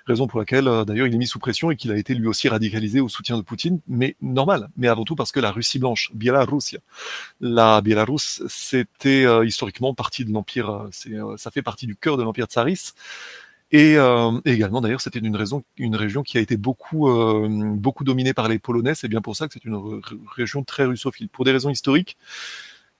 raison 0.06 0.28
pour 0.28 0.40
laquelle 0.40 0.68
euh, 0.68 0.86
d'ailleurs 0.86 1.08
il 1.08 1.14
est 1.14 1.18
mis 1.18 1.28
sous 1.28 1.40
pression 1.40 1.72
et 1.72 1.76
qu'il 1.76 1.92
a 1.92 1.98
été 1.98 2.14
lui 2.14 2.28
aussi 2.28 2.50
radicalisé 2.50 3.00
au 3.00 3.10
soutien 3.10 3.38
de 3.38 3.42
Poutine, 3.42 3.80
mais 3.88 4.16
normal, 4.22 4.70
mais 4.78 4.88
avant 4.88 5.04
tout 5.04 5.16
parce 5.16 5.32
que 5.32 5.40
la 5.40 5.52
Russie 5.52 5.80
blanche, 5.80 6.12
Biélorussie, 6.14 6.78
la 7.42 7.82
Biélorusse, 7.82 8.44
c'était 8.48 9.26
euh, 9.26 9.46
historiquement 9.46 9.94
partie 9.94 10.26
de 10.26 10.32
l'empire, 10.32 10.90
euh, 11.08 11.38
ça 11.38 11.52
fait 11.52 11.62
partie 11.62 11.88
du 11.88 11.96
cœur 11.96 12.18
de 12.18 12.24
l'empire 12.24 12.46
tsariste. 12.46 12.98
Et, 13.72 13.98
également, 14.46 14.82
d'ailleurs, 14.82 15.00
c'était 15.00 15.20
une, 15.20 15.46
une 15.78 15.96
région 15.96 16.24
qui 16.24 16.40
a 16.40 16.42
été 16.42 16.58
beaucoup, 16.58 17.08
beaucoup 17.78 18.04
dominée 18.04 18.34
par 18.34 18.48
les 18.48 18.58
Polonais. 18.58 18.96
C'est 18.96 19.08
bien 19.08 19.22
pour 19.22 19.36
ça 19.36 19.48
que 19.48 19.54
c'est 19.54 19.64
une 19.64 20.02
région 20.36 20.64
très 20.64 20.86
russophile, 20.86 21.30
pour 21.30 21.46
des 21.46 21.52
raisons 21.52 21.70
historiques 21.70 22.18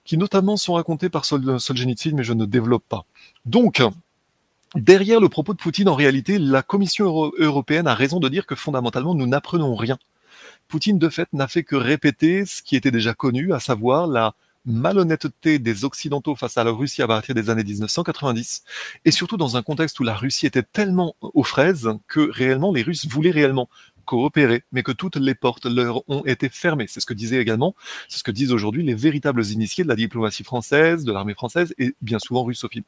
qui 0.10 0.18
notamment 0.18 0.58
sont 0.58 0.74
racontées 0.74 1.10
par 1.10 1.26
Sol 1.26 1.60
Solzhenitsyn, 1.60 2.16
mais 2.16 2.24
je 2.24 2.34
ne 2.34 2.46
développe 2.46 2.84
pas. 2.88 3.06
Donc, 3.46 3.82
Derrière 4.76 5.20
le 5.20 5.30
propos 5.30 5.54
de 5.54 5.58
Poutine, 5.58 5.90
en 5.90 5.96
réalité, 5.96 6.38
la 6.38 6.62
Commission 6.62 7.32
européenne 7.38 7.88
a 7.88 7.96
raison 7.96 8.20
de 8.20 8.30
dire 8.30 8.46
que 8.46 8.54
fondamentalement, 8.54 9.16
nous 9.16 9.26
n'apprenons 9.26 9.76
rien. 9.76 9.98
Poutine, 10.68 11.00
de 11.00 11.10
fait, 11.10 11.28
n'a 11.34 11.48
fait 11.48 11.64
que 11.64 11.76
répéter 11.76 12.46
ce 12.46 12.62
qui 12.62 12.76
était 12.76 12.92
déjà 12.92 13.16
connu, 13.16 13.52
à 13.52 13.60
savoir 13.60 14.06
la 14.06 14.36
malhonnêteté 14.66 15.58
des 15.58 15.86
Occidentaux 15.86 16.36
face 16.36 16.58
à 16.58 16.64
la 16.64 16.70
Russie 16.70 17.02
à 17.02 17.08
partir 17.08 17.34
des 17.34 17.50
années 17.50 17.64
1990, 17.64 18.64
et 19.06 19.12
surtout 19.12 19.38
dans 19.38 19.58
un 19.58 19.64
contexte 19.64 20.00
où 20.00 20.04
la 20.04 20.14
Russie 20.14 20.46
était 20.46 20.62
tellement 20.62 21.16
aux 21.22 21.44
fraises 21.44 21.90
que 22.08 22.30
réellement 22.32 22.72
les 22.72 22.84
Russes 22.84 23.08
voulaient 23.08 23.32
réellement 23.32 23.70
coopérer, 24.06 24.64
mais 24.72 24.84
que 24.84 24.92
toutes 24.92 25.16
les 25.16 25.34
portes 25.34 25.66
leur 25.66 26.08
ont 26.10 26.24
été 26.26 26.50
fermées. 26.50 26.86
C'est 26.88 27.00
ce 27.00 27.08
que 27.08 27.14
disaient 27.16 27.42
également, 27.42 27.76
c'est 28.08 28.20
ce 28.20 28.24
que 28.24 28.32
disent 28.32 28.52
aujourd'hui 28.52 28.84
les 28.84 28.96
véritables 28.96 29.44
initiés 29.46 29.84
de 29.84 29.90
la 29.90 29.96
diplomatie 29.96 30.44
française, 30.44 31.06
de 31.06 31.12
l'armée 31.12 31.34
française 31.34 31.74
et 31.80 31.96
bien 32.02 32.20
souvent 32.20 32.44
russophile. 32.44 32.84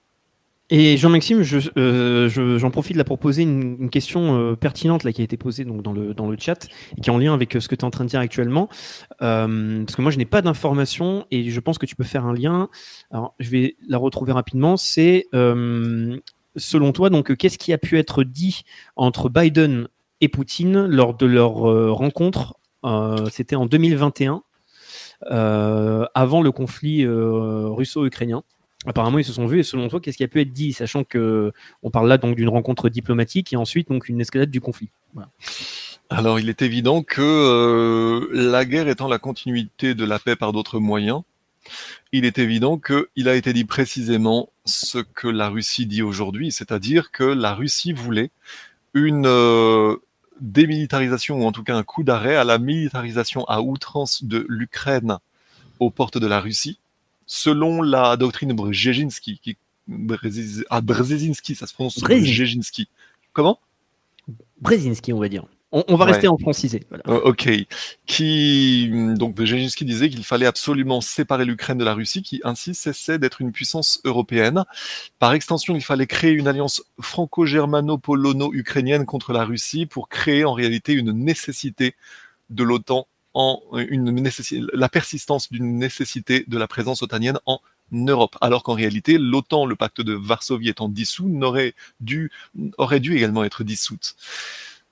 Et 0.74 0.96
Jean-Maxime, 0.96 1.44
euh, 1.78 2.30
j'en 2.30 2.72
profite 2.72 3.04
pour 3.04 3.20
poser 3.20 3.44
une, 3.44 3.90
question 3.90 4.40
euh, 4.40 4.56
pertinente 4.56 5.04
là, 5.04 5.12
qui 5.12 5.20
a 5.20 5.24
été 5.26 5.36
posée 5.36 5.66
donc, 5.66 5.82
dans, 5.82 5.92
le, 5.92 6.14
dans 6.14 6.30
le 6.30 6.38
chat 6.40 6.66
et 6.98 7.02
qui 7.02 7.10
est 7.10 7.14
en 7.14 7.18
lien 7.18 7.34
avec 7.34 7.58
euh, 7.58 7.60
ce 7.60 7.68
que 7.68 7.76
tu 7.76 7.82
es 7.82 7.84
en 7.84 7.92
train 7.92 8.06
de 8.06 8.10
dire 8.10 8.22
actuellement. 8.22 8.70
parce 9.20 9.96
que 9.96 10.02
moi, 10.02 10.12
je 10.12 10.18
n'ai 10.18 10.26
pas 10.26 10.42
d'informations 10.42 11.26
et 11.30 11.50
je 11.50 11.60
pense 11.60 11.78
que 11.78 11.86
tu 11.86 11.98
peux 11.98 12.06
faire 12.06 12.26
un 12.26 12.34
lien. 12.34 12.70
Alors, 13.12 13.36
je 13.40 13.50
vais 13.50 13.76
la 13.86 13.98
retrouver 13.98 14.32
rapidement. 14.32 14.78
C'est, 14.78 15.28
selon 15.34 16.92
toi, 16.94 17.10
donc, 17.10 17.36
qu'est-ce 17.36 17.58
qui 17.58 17.74
a 17.74 17.78
pu 17.78 18.00
être 18.00 18.24
dit 18.24 18.64
entre 18.96 19.28
Biden 19.28 19.90
et 20.22 20.30
Poutine 20.30 20.86
lors 20.86 21.16
de 21.16 21.26
leur 21.26 21.54
rencontre 21.54 22.56
C'était 23.30 23.58
en 23.58 23.66
2021, 23.66 24.42
avant 25.30 26.42
le 26.42 26.52
conflit 26.54 27.06
russo-ukrainien? 27.06 28.44
Apparemment, 28.86 29.20
ils 29.20 29.26
se 29.26 29.34
sont 29.34 29.46
vus. 29.46 29.60
Et 29.60 29.64
selon 29.64 29.88
toi, 29.90 30.00
qu'est-ce 30.00 30.18
qui 30.18 30.24
a 30.24 30.28
pu 30.28 30.42
être 30.42 30.52
dit, 30.52 30.74
sachant 30.74 31.04
que 31.04 31.52
on 31.84 31.92
parle 31.92 32.08
là 32.08 32.18
donc 32.18 32.36
d'une 32.36 32.50
rencontre 32.50 32.90
diplomatique 32.90 33.54
et 33.54 33.58
ensuite 33.58 33.90
donc 33.90 34.10
une 34.10 34.22
escalade 34.22 34.50
du 34.50 34.62
conflit. 34.62 34.90
Alors, 36.10 36.40
il 36.40 36.50
est 36.50 36.62
évident 36.62 37.04
que 37.04 37.22
euh, 37.22 38.28
la 38.34 38.66
guerre 38.66 38.88
étant 38.88 39.08
la 39.08 39.20
continuité 39.20 39.94
de 39.94 40.04
la 40.04 40.20
paix 40.20 40.36
par 40.36 40.52
d'autres 40.52 40.80
moyens, 40.80 41.22
il 42.12 42.26
est 42.26 42.40
évident 42.40 42.80
qu'il 42.80 43.30
a 43.30 43.36
été 43.36 43.54
dit 43.54 43.66
précisément 43.66 44.50
ce 44.66 44.98
que 44.98 45.28
la 45.28 45.50
Russie 45.50 45.86
dit 45.86 46.02
aujourd'hui, 46.02 46.52
c'est-à-dire 46.52 47.12
que 47.12 47.24
la 47.24 47.54
Russie 47.54 47.94
voulait 47.94 48.32
une 48.94 49.28
euh, 49.28 49.98
démilitarisation 50.42 51.42
ou 51.42 51.46
en 51.46 51.52
tout 51.52 51.64
cas 51.64 51.76
un 51.76 51.84
coup 51.84 52.04
d'arrêt 52.04 52.36
à 52.36 52.44
la 52.44 52.58
militarisation 52.58 53.46
à 53.46 53.62
outrance 53.62 54.24
de 54.24 54.46
l'Ukraine 54.50 55.18
aux 55.80 55.92
portes 55.92 56.18
de 56.18 56.28
la 56.28 56.42
Russie 56.42 56.80
selon 57.32 57.82
la 57.82 58.18
doctrine 58.18 58.52
Brzezinski, 58.52 59.40
qui, 59.42 59.56
ah, 60.70 60.82
Brzezinski, 60.82 61.56
ça 61.56 61.66
se 61.66 61.74
prononce 61.74 61.98
Brzezinski. 62.00 62.90
Comment? 63.32 63.58
Brzezinski, 64.60 65.14
on 65.14 65.20
va 65.20 65.30
dire. 65.30 65.46
On, 65.72 65.96
va 65.96 66.04
rester 66.04 66.28
en 66.28 66.38
francisé. 66.38 66.82
Euh, 67.08 67.22
ok. 67.24 67.50
Qui 68.06 68.92
donc 69.16 69.36
Brzezinski 69.36 69.86
disait 69.86 70.10
qu'il 70.10 70.26
fallait 70.26 70.46
absolument 70.46 71.00
séparer 71.00 71.46
l'Ukraine 71.46 71.78
de 71.78 71.86
la 71.86 71.94
Russie, 71.94 72.22
qui 72.22 72.42
ainsi 72.44 72.76
cessait 72.76 73.18
d'être 73.18 73.40
une 73.40 73.54
puissance 73.54 74.02
européenne. 74.04 74.66
Par 75.18 75.32
extension, 75.32 75.74
il 75.74 75.82
fallait 75.82 76.08
créer 76.08 76.34
une 76.34 76.50
alliance 76.50 76.84
franco-germano-polono-ukrainienne 77.00 79.06
contre 79.06 79.32
la 79.32 79.46
Russie 79.46 79.86
pour 79.86 80.10
créer 80.10 80.44
en 80.44 80.52
réalité 80.52 80.92
une 80.92 81.14
nécessité 81.14 81.96
de 82.50 82.66
l'OTAN 82.66 83.08
en 83.34 83.62
une 83.78 84.30
la 84.74 84.90
persistance 84.90 85.52
d'une 85.52 85.78
nécessité 85.78 86.44
de 86.48 86.58
la 86.58 86.68
présence 86.68 87.02
otanienne 87.02 87.40
en 87.46 87.60
Europe, 87.92 88.38
alors 88.42 88.64
qu'en 88.64 88.74
réalité, 88.74 89.18
l'OTAN, 89.18 89.66
le 89.66 89.76
pacte 89.76 90.02
de 90.02 90.14
Varsovie 90.14 90.70
étant 90.70 90.90
dissous, 90.90 91.28
n'aurait 91.28 91.74
dû, 92.00 92.32
aurait 92.78 93.00
dû 93.00 93.16
également 93.16 93.44
être 93.44 93.64
dissoute. 93.64 94.16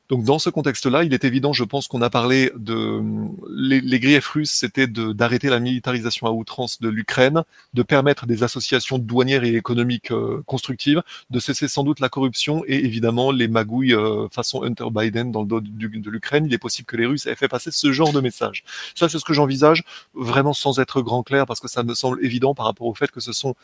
Donc 0.09 0.23
dans 0.23 0.39
ce 0.39 0.49
contexte-là, 0.49 1.03
il 1.03 1.13
est 1.13 1.23
évident, 1.23 1.53
je 1.53 1.63
pense 1.63 1.87
qu'on 1.87 2.01
a 2.01 2.09
parlé 2.09 2.51
de 2.55 3.01
les, 3.47 3.99
griefs 3.99 4.27
russes, 4.27 4.49
c'était 4.49 4.87
d'arrêter 4.87 5.49
la 5.49 5.59
militarisation 5.59 6.25
à 6.25 6.31
outrance 6.31 6.81
de 6.81 6.89
l'Ukraine, 6.89 7.43
de 7.75 7.83
permettre 7.83 8.25
des 8.25 8.41
associations 8.41 8.97
douanières 8.97 9.43
et 9.43 9.55
économiques 9.55 10.11
euh, 10.11 10.41
constructives, 10.47 11.03
de 11.29 11.39
cesser 11.39 11.67
sans 11.67 11.83
doute 11.83 11.99
la 11.99 12.09
corruption 12.09 12.63
et 12.65 12.83
évidemment 12.85 13.31
les 13.31 13.47
magouilles 13.47 13.93
euh, 13.93 14.27
façon 14.29 14.63
Hunter 14.63 14.87
Biden 14.91 15.31
dans 15.31 15.41
le 15.41 15.47
dos 15.47 15.61
de 15.61 16.09
l'Ukraine. 16.09 16.45
Il 16.47 16.53
est 16.53 16.57
possible 16.59 16.87
que 16.87 16.97
les 16.97 17.05
Russes 17.05 17.27
aient 17.27 17.35
fait 17.35 17.47
passer 17.47 17.69
ce 17.69 17.91
genre 17.91 18.11
de 18.11 18.19
message. 18.19 18.63
Ça, 18.95 19.09
c'est 19.09 19.19
ce 19.19 19.25
que 19.25 19.33
j'envisage, 19.33 19.83
vraiment 20.15 20.53
sans 20.53 20.79
être 20.79 21.01
grand 21.03 21.21
clair, 21.21 21.45
parce 21.45 21.59
que 21.59 21.67
ça 21.67 21.83
me 21.83 21.93
semble 21.93 22.25
évident 22.25 22.55
par 22.55 22.65
rapport 22.65 22.87
au 22.87 22.95
fait 22.95 23.11
que 23.11 23.19
ce 23.19 23.31
sont 23.31 23.55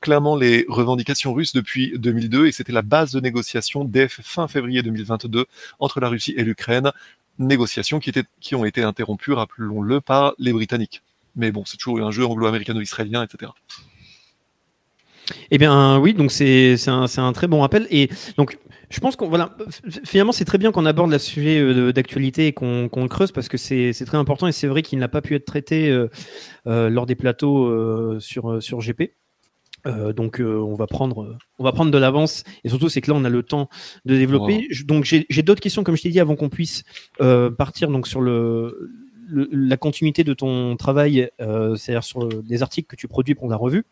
clairement 0.00 0.36
les 0.36 0.64
revendications 0.68 1.32
russes 1.32 1.52
depuis 1.52 1.92
2002 1.98 2.46
et 2.46 2.52
c'était 2.52 2.72
la 2.72 2.82
base 2.82 3.12
de 3.12 3.20
négociation 3.20 3.84
dès 3.84 4.08
fin 4.08 4.48
février 4.48 4.82
2022 4.82 5.46
entre 5.78 6.00
la 6.00 6.08
Russie 6.08 6.34
et 6.36 6.44
l'Ukraine, 6.44 6.92
négociations 7.38 8.00
qui, 8.00 8.10
étaient, 8.10 8.24
qui 8.40 8.54
ont 8.54 8.64
été 8.64 8.82
interrompues, 8.82 9.32
rappelons-le, 9.32 10.00
par 10.00 10.34
les 10.38 10.52
Britanniques. 10.52 11.02
Mais 11.36 11.52
bon, 11.52 11.64
c'est 11.64 11.76
toujours 11.76 12.00
un 12.00 12.10
jeu 12.10 12.26
anglo-américano-israélien, 12.26 13.22
etc. 13.22 13.52
Eh 15.50 15.58
bien 15.58 15.98
oui, 15.98 16.14
donc 16.14 16.32
c'est 16.32 16.76
un, 16.88 17.06
un, 17.16 17.32
très 17.32 17.46
bon 17.46 17.60
rappel. 17.60 17.86
Et 17.90 18.10
donc 18.36 18.58
je 18.88 18.98
pense 18.98 19.16
qu'on 19.16 19.28
voilà, 19.28 19.56
finalement 20.04 20.32
c'est 20.32 20.44
très 20.44 20.58
bien 20.58 20.72
qu'on 20.72 20.86
aborde 20.86 21.10
le 21.10 21.18
sujet 21.18 21.60
euh, 21.60 21.92
d'actualité 21.92 22.48
et 22.48 22.52
qu'on 22.52 22.88
le 22.92 23.08
creuse 23.08 23.30
parce 23.30 23.48
que 23.48 23.56
c'est 23.56 23.92
très 23.92 24.18
important 24.18 24.48
et 24.48 24.52
c'est 24.52 24.66
vrai 24.66 24.82
qu'il 24.82 24.98
n'a 24.98 25.08
pas 25.08 25.22
pu 25.22 25.34
être 25.36 25.44
traité 25.44 25.88
euh, 25.88 26.08
euh, 26.66 26.90
lors 26.90 27.06
des 27.06 27.14
plateaux 27.14 28.18
sur, 28.18 28.62
sur 28.62 28.80
GP. 28.80 29.12
Euh, 29.86 30.12
donc 30.12 30.40
euh, 30.40 30.58
on 30.58 30.74
va 30.74 30.86
prendre 30.86 31.38
on 31.58 31.64
va 31.64 31.72
prendre 31.72 31.90
de 31.90 31.98
l'avance 31.98 32.44
et 32.64 32.68
surtout 32.68 32.88
c'est 32.88 33.00
que 33.00 33.10
là 33.10 33.16
on 33.16 33.24
a 33.24 33.30
le 33.30 33.42
temps 33.42 33.68
de 34.04 34.16
développer. 34.16 34.68
donc 34.84 35.04
j'ai 35.04 35.42
d'autres 35.42 35.62
questions 35.62 35.84
comme 35.84 35.96
je 35.96 36.02
t'ai 36.02 36.10
dit 36.10 36.20
avant 36.20 36.36
qu'on 36.36 36.50
puisse 36.50 36.84
euh, 37.20 37.50
partir 37.50 37.88
donc 37.88 38.06
sur 38.06 38.20
le, 38.20 38.90
la 39.30 39.76
continuité 39.76 40.24
de 40.24 40.34
ton 40.34 40.76
travail, 40.76 41.30
c'est-à-dire 41.38 42.04
sur 42.04 42.28
des 42.28 42.62
articles 42.62 42.88
que 42.88 42.96
tu 42.96 43.06
produis 43.08 43.34
pour 43.34 43.48
la 43.48 43.56
revue. 43.56 43.84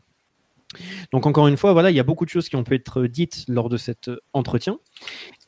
Donc 1.13 1.27
encore 1.27 1.49
une 1.49 1.57
fois, 1.57 1.73
voilà, 1.73 1.91
il 1.91 1.97
y 1.97 2.01
a 2.01 2.05
beaucoup 2.05 2.25
de 2.25 2.31
choses 2.31 2.49
qui 2.49 2.57
ont 2.57 2.65
pu 2.65 2.75
être 2.75 3.07
dites 3.07 3.45
lors 3.49 3.69
de 3.69 3.77
cet 3.77 4.11
entretien. 4.33 4.79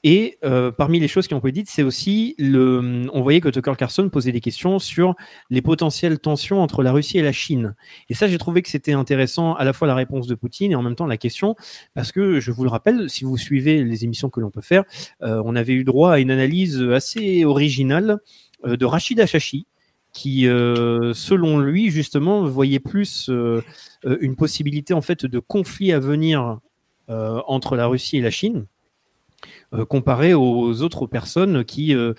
Et 0.03 0.39
euh, 0.45 0.71
parmi 0.73 0.99
les 0.99 1.09
choses 1.09 1.29
qui 1.29 1.35
ont 1.35 1.41
été 1.41 1.53
dites, 1.53 1.69
c'est 1.69 1.83
aussi 1.83 2.35
le. 2.39 3.07
On 3.13 3.21
voyait 3.21 3.41
que 3.41 3.51
Tucker 3.51 3.75
Carlson 3.77 4.09
posait 4.09 4.33
des 4.33 4.41
questions 4.41 4.79
sur 4.79 5.15
les 5.51 5.61
potentielles 5.61 6.19
tensions 6.19 6.63
entre 6.63 6.83
la 6.83 6.93
Russie 6.93 7.19
et 7.19 7.23
la 7.23 7.33
Chine. 7.33 7.75
Et 8.09 8.15
ça, 8.15 8.27
j'ai 8.27 8.39
trouvé 8.39 8.63
que 8.63 8.71
c'était 8.71 8.95
intéressant 8.95 9.55
à 9.55 9.65
la 9.65 9.75
fois 9.75 9.87
la 9.87 9.95
réponse 9.95 10.27
de 10.27 10.35
Poutine 10.35 10.73
et 10.73 10.75
en 10.75 10.83
même 10.83 10.95
temps 10.95 11.07
la 11.07 11.19
question, 11.19 11.55
parce 11.95 12.13
que 12.13 12.41
je 12.41 12.51
vous 12.51 12.65
le 12.65 12.71
rappelle, 12.71 13.11
si 13.11 13.25
vous 13.25 13.37
suivez 13.37 13.85
les 13.85 14.05
émissions 14.05 14.31
que 14.31 14.41
l'on 14.41 14.51
peut 14.51 14.63
faire, 14.63 14.85
euh, 15.23 15.43
on 15.45 15.55
avait 15.55 15.75
eu 15.75 15.85
droit 15.85 16.13
à 16.13 16.19
une 16.19 16.31
analyse 16.31 16.81
assez 16.81 17.45
originale 17.45 18.21
euh, 18.65 18.79
de 18.79 18.87
Rachid 18.87 19.21
Achachi, 19.21 19.67
qui, 20.13 20.43
selon 20.43 21.61
lui, 21.61 21.91
justement, 21.91 22.43
voyait 22.45 22.81
plus 22.81 23.31
une 24.05 24.37
possibilité 24.37 24.95
en 24.95 25.03
fait 25.03 25.27
de 25.27 25.39
conflit 25.39 25.93
à 25.93 25.99
venir 25.99 26.59
entre 27.09 27.77
la 27.77 27.87
Russie 27.87 28.19
et 28.19 28.21
la 28.21 28.31
Chine. 28.31 28.67
Euh, 29.73 29.85
comparé 29.85 30.35
aux 30.35 30.83
autres 30.83 31.07
personnes 31.07 31.65
qui, 31.65 31.95
euh, 31.95 32.13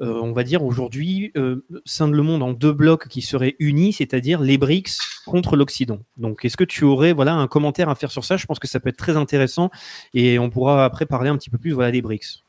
euh, 0.00 0.20
on 0.22 0.32
va 0.32 0.44
dire 0.44 0.62
aujourd'hui, 0.62 1.32
euh, 1.36 1.64
scinde 1.84 2.12
le 2.12 2.22
monde 2.22 2.42
en 2.42 2.52
deux 2.52 2.72
blocs 2.72 3.08
qui 3.08 3.22
seraient 3.22 3.56
unis, 3.58 3.94
c'est-à-dire 3.94 4.40
les 4.40 4.56
BRICS 4.56 4.98
contre 5.26 5.56
l'Occident. 5.56 5.98
Donc, 6.16 6.44
est-ce 6.44 6.56
que 6.56 6.64
tu 6.64 6.84
aurais 6.84 7.12
voilà, 7.12 7.34
un 7.34 7.48
commentaire 7.48 7.88
à 7.88 7.94
faire 7.94 8.10
sur 8.10 8.24
ça? 8.24 8.36
Je 8.36 8.46
pense 8.46 8.58
que 8.58 8.68
ça 8.68 8.78
peut 8.78 8.88
être 8.88 8.96
très 8.96 9.16
intéressant 9.16 9.70
et 10.14 10.38
on 10.38 10.50
pourra 10.50 10.84
après 10.84 11.06
parler 11.06 11.28
un 11.28 11.36
petit 11.36 11.50
peu 11.50 11.58
plus 11.58 11.72
voilà, 11.72 11.90
des 11.90 12.02
BRICS. 12.02 12.44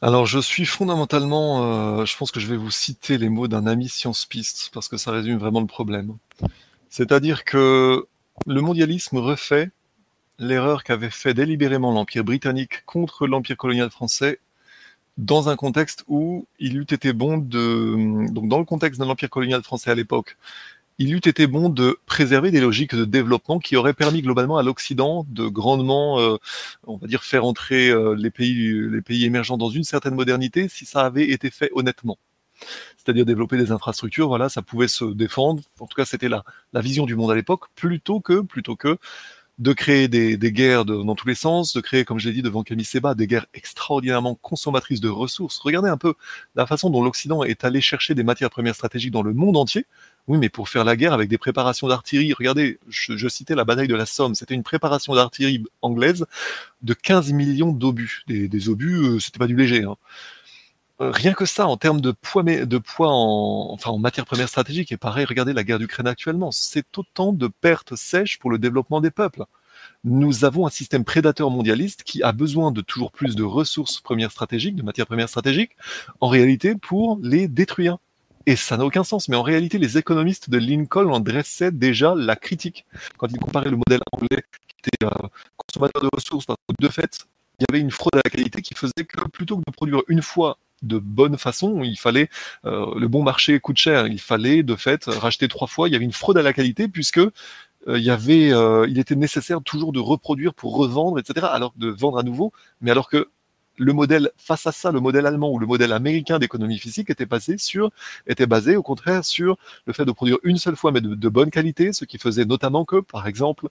Alors, 0.00 0.26
je 0.26 0.38
suis 0.38 0.64
fondamentalement, 0.64 2.00
euh, 2.00 2.04
je 2.06 2.16
pense 2.16 2.30
que 2.30 2.40
je 2.40 2.46
vais 2.46 2.56
vous 2.56 2.70
citer 2.70 3.18
les 3.18 3.28
mots 3.28 3.48
d'un 3.48 3.66
ami 3.66 3.88
science-piste 3.88 4.70
parce 4.72 4.88
que 4.88 4.96
ça 4.96 5.10
résume 5.10 5.38
vraiment 5.38 5.60
le 5.60 5.66
problème. 5.66 6.16
C'est-à-dire 6.90 7.44
que 7.44 8.06
le 8.46 8.60
mondialisme 8.60 9.18
refait 9.18 9.70
l'erreur 10.38 10.84
qu'avait 10.84 11.10
fait 11.10 11.34
délibérément 11.34 11.92
l'Empire 11.92 12.24
britannique 12.24 12.84
contre 12.84 13.26
l'Empire 13.26 13.56
colonial 13.56 13.90
français 13.90 14.40
dans 15.16 15.48
un 15.48 15.56
contexte 15.56 16.04
où 16.08 16.46
il 16.58 16.76
eût 16.76 16.82
été 16.82 17.12
bon 17.12 17.38
de, 17.38 18.30
donc 18.30 18.48
dans 18.48 18.58
le 18.58 18.64
contexte 18.64 19.00
de 19.00 19.06
l'Empire 19.06 19.30
colonial 19.30 19.62
français 19.62 19.90
à 19.90 19.94
l'époque, 19.94 20.36
il 20.98 21.12
eût 21.12 21.18
été 21.18 21.46
bon 21.46 21.68
de 21.68 21.98
préserver 22.06 22.50
des 22.50 22.60
logiques 22.60 22.94
de 22.94 23.04
développement 23.04 23.58
qui 23.58 23.76
auraient 23.76 23.94
permis 23.94 24.22
globalement 24.22 24.56
à 24.56 24.62
l'Occident 24.62 25.26
de 25.28 25.46
grandement, 25.46 26.20
euh, 26.20 26.36
on 26.86 26.96
va 26.96 27.06
dire, 27.06 27.22
faire 27.22 27.44
entrer 27.44 27.88
euh, 27.90 28.14
les 28.14 28.30
pays, 28.30 28.72
les 28.90 29.02
pays 29.02 29.24
émergents 29.24 29.58
dans 29.58 29.68
une 29.70 29.84
certaine 29.84 30.14
modernité 30.14 30.68
si 30.68 30.86
ça 30.86 31.02
avait 31.02 31.30
été 31.30 31.50
fait 31.50 31.70
honnêtement. 31.74 32.18
C'est-à-dire 32.96 33.24
développer 33.24 33.56
des 33.56 33.70
infrastructures, 33.72 34.28
voilà, 34.28 34.48
ça 34.48 34.62
pouvait 34.62 34.88
se 34.88 35.04
défendre. 35.04 35.62
En 35.78 35.86
tout 35.86 35.96
cas, 35.96 36.04
c'était 36.04 36.28
la, 36.28 36.44
vision 36.74 37.06
du 37.06 37.14
monde 37.14 37.30
à 37.30 37.34
l'époque, 37.34 37.64
plutôt 37.74 38.20
que, 38.20 38.40
plutôt 38.40 38.76
que 38.76 38.98
de 39.58 39.72
créer 39.72 40.06
des, 40.08 40.52
guerres 40.52 40.84
dans 40.84 41.14
tous 41.14 41.26
les 41.26 41.34
sens, 41.34 41.72
de 41.72 41.80
créer, 41.80 42.04
comme 42.04 42.18
je 42.18 42.28
l'ai 42.28 42.34
dit 42.34 42.42
devant 42.42 42.62
Camille 42.62 42.84
Seba, 42.84 43.14
des 43.14 43.26
guerres 43.26 43.46
extraordinairement 43.54 44.34
consommatrices 44.34 45.00
de 45.00 45.08
ressources. 45.08 45.58
Regardez 45.58 45.88
un 45.88 45.96
peu 45.96 46.14
la 46.56 46.66
façon 46.66 46.90
dont 46.90 47.02
l'Occident 47.02 47.42
est 47.42 47.64
allé 47.64 47.80
chercher 47.80 48.14
des 48.14 48.22
matières 48.22 48.50
premières 48.50 48.74
stratégiques 48.74 49.12
dans 49.12 49.22
le 49.22 49.32
monde 49.32 49.56
entier. 49.56 49.86
Oui, 50.26 50.36
mais 50.38 50.50
pour 50.50 50.68
faire 50.68 50.84
la 50.84 50.96
guerre 50.96 51.14
avec 51.14 51.30
des 51.30 51.38
préparations 51.38 51.88
d'artillerie. 51.88 52.34
Regardez, 52.34 52.78
je, 52.88 53.28
citais 53.28 53.54
la 53.54 53.64
bataille 53.64 53.88
de 53.88 53.94
la 53.94 54.04
Somme. 54.04 54.34
C'était 54.34 54.54
une 54.54 54.64
préparation 54.64 55.14
d'artillerie 55.14 55.64
anglaise 55.80 56.26
de 56.82 56.92
15 56.92 57.32
millions 57.32 57.72
d'obus. 57.72 58.24
Des, 58.26 58.48
des 58.48 58.68
obus, 58.68 58.96
euh, 58.96 59.20
c'était 59.20 59.38
pas 59.38 59.46
du 59.46 59.56
léger. 59.56 59.84
Hein 59.84 59.96
rien 60.98 61.32
que 61.34 61.44
ça, 61.46 61.66
en 61.66 61.76
termes 61.76 62.00
de 62.00 62.10
poids, 62.10 62.42
en 63.10 63.98
matière 63.98 64.24
première 64.24 64.48
stratégique, 64.48 64.92
et 64.92 64.96
pareil, 64.96 65.26
regardez 65.26 65.52
la 65.52 65.64
guerre 65.64 65.78
d'Ukraine 65.78 66.06
actuellement, 66.06 66.50
c'est 66.52 66.98
autant 66.98 67.32
de 67.32 67.48
pertes 67.48 67.96
sèches 67.96 68.38
pour 68.38 68.50
le 68.50 68.58
développement 68.58 69.00
des 69.00 69.10
peuples. 69.10 69.44
Nous 70.04 70.44
avons 70.44 70.66
un 70.66 70.70
système 70.70 71.04
prédateur 71.04 71.50
mondialiste 71.50 72.02
qui 72.02 72.22
a 72.22 72.32
besoin 72.32 72.70
de 72.72 72.80
toujours 72.80 73.12
plus 73.12 73.36
de 73.36 73.42
ressources 73.42 74.00
premières 74.00 74.30
stratégiques, 74.30 74.76
de 74.76 74.82
matières 74.82 75.06
premières 75.06 75.28
stratégiques, 75.28 75.72
en 76.20 76.28
réalité 76.28 76.74
pour 76.76 77.18
les 77.22 77.48
détruire. 77.48 77.98
Et 78.46 78.54
ça 78.54 78.76
n'a 78.76 78.84
aucun 78.84 79.02
sens, 79.02 79.28
mais 79.28 79.36
en 79.36 79.42
réalité, 79.42 79.78
les 79.78 79.98
économistes 79.98 80.50
de 80.50 80.58
Lincoln 80.58 81.12
en 81.12 81.20
dressaient 81.20 81.72
déjà 81.72 82.14
la 82.14 82.36
critique. 82.36 82.86
Quand 83.18 83.26
ils 83.28 83.38
comparaient 83.38 83.70
le 83.70 83.76
modèle 83.76 84.00
anglais, 84.12 84.44
qui 84.68 84.88
était 84.88 85.04
euh, 85.04 85.28
consommateur 85.56 86.02
de 86.02 86.08
ressources, 86.12 86.46
parce 86.46 86.58
que 86.68 86.86
de 86.86 86.88
fait, 86.88 87.18
il 87.58 87.64
y 87.68 87.72
avait 87.72 87.80
une 87.80 87.90
fraude 87.90 88.14
à 88.14 88.20
la 88.24 88.30
qualité 88.30 88.62
qui 88.62 88.74
faisait 88.74 89.04
que 89.08 89.28
plutôt 89.28 89.56
que 89.56 89.62
de 89.66 89.72
produire 89.72 90.02
une 90.08 90.22
fois 90.22 90.58
de 90.86 90.98
bonne 90.98 91.38
façon. 91.38 91.82
Il 91.82 91.98
fallait 91.98 92.28
euh, 92.64 92.86
le 92.96 93.08
bon 93.08 93.22
marché 93.22 93.58
coûte 93.60 93.76
cher. 93.76 94.06
Il 94.06 94.20
fallait 94.20 94.62
de 94.62 94.76
fait 94.76 95.04
racheter 95.06 95.48
trois 95.48 95.66
fois. 95.66 95.88
Il 95.88 95.92
y 95.92 95.96
avait 95.96 96.04
une 96.04 96.12
fraude 96.12 96.38
à 96.38 96.42
la 96.42 96.52
qualité 96.52 96.88
puisque 96.88 97.18
euh, 97.88 97.98
il 97.98 98.04
y 98.04 98.10
avait, 98.10 98.52
euh, 98.52 98.86
il 98.88 98.98
était 98.98 99.16
nécessaire 99.16 99.62
toujours 99.62 99.92
de 99.92 100.00
reproduire 100.00 100.54
pour 100.54 100.76
revendre, 100.76 101.18
etc. 101.18 101.46
Alors 101.50 101.74
de 101.76 101.88
vendre 101.88 102.18
à 102.18 102.22
nouveau, 102.22 102.52
mais 102.80 102.90
alors 102.90 103.08
que 103.08 103.28
le 103.78 103.92
modèle 103.92 104.30
face 104.38 104.66
à 104.66 104.72
ça, 104.72 104.90
le 104.90 105.00
modèle 105.00 105.26
allemand 105.26 105.52
ou 105.52 105.58
le 105.58 105.66
modèle 105.66 105.92
américain 105.92 106.38
d'économie 106.38 106.78
physique 106.78 107.10
était 107.10 107.26
basé 107.26 107.58
sur, 107.58 107.90
était 108.26 108.46
basé 108.46 108.74
au 108.74 108.82
contraire 108.82 109.22
sur 109.22 109.58
le 109.84 109.92
fait 109.92 110.06
de 110.06 110.12
produire 110.12 110.38
une 110.44 110.56
seule 110.56 110.76
fois 110.76 110.92
mais 110.92 111.02
de, 111.02 111.14
de 111.14 111.28
bonne 111.28 111.50
qualité, 111.50 111.92
ce 111.92 112.06
qui 112.06 112.16
faisait 112.16 112.46
notamment 112.46 112.86
que, 112.86 113.00
par 113.00 113.26
exemple, 113.28 113.68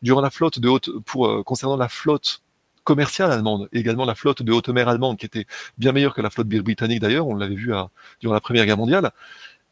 durant 0.00 0.22
la 0.22 0.30
flotte 0.30 0.58
de 0.58 0.68
haute, 0.70 0.90
pour 1.04 1.44
concernant 1.44 1.76
la 1.76 1.90
flotte 1.90 2.41
commerciale 2.84 3.30
allemande, 3.32 3.68
également 3.72 4.04
la 4.04 4.14
flotte 4.14 4.42
de 4.42 4.52
haute 4.52 4.68
mer 4.68 4.88
allemande, 4.88 5.18
qui 5.18 5.26
était 5.26 5.46
bien 5.78 5.92
meilleure 5.92 6.14
que 6.14 6.20
la 6.20 6.30
flotte 6.30 6.48
britannique 6.48 7.00
d'ailleurs, 7.00 7.26
on 7.26 7.34
l'avait 7.34 7.54
vu 7.54 7.72
durant 8.20 8.34
la 8.34 8.40
Première 8.40 8.66
Guerre 8.66 8.76
mondiale, 8.76 9.12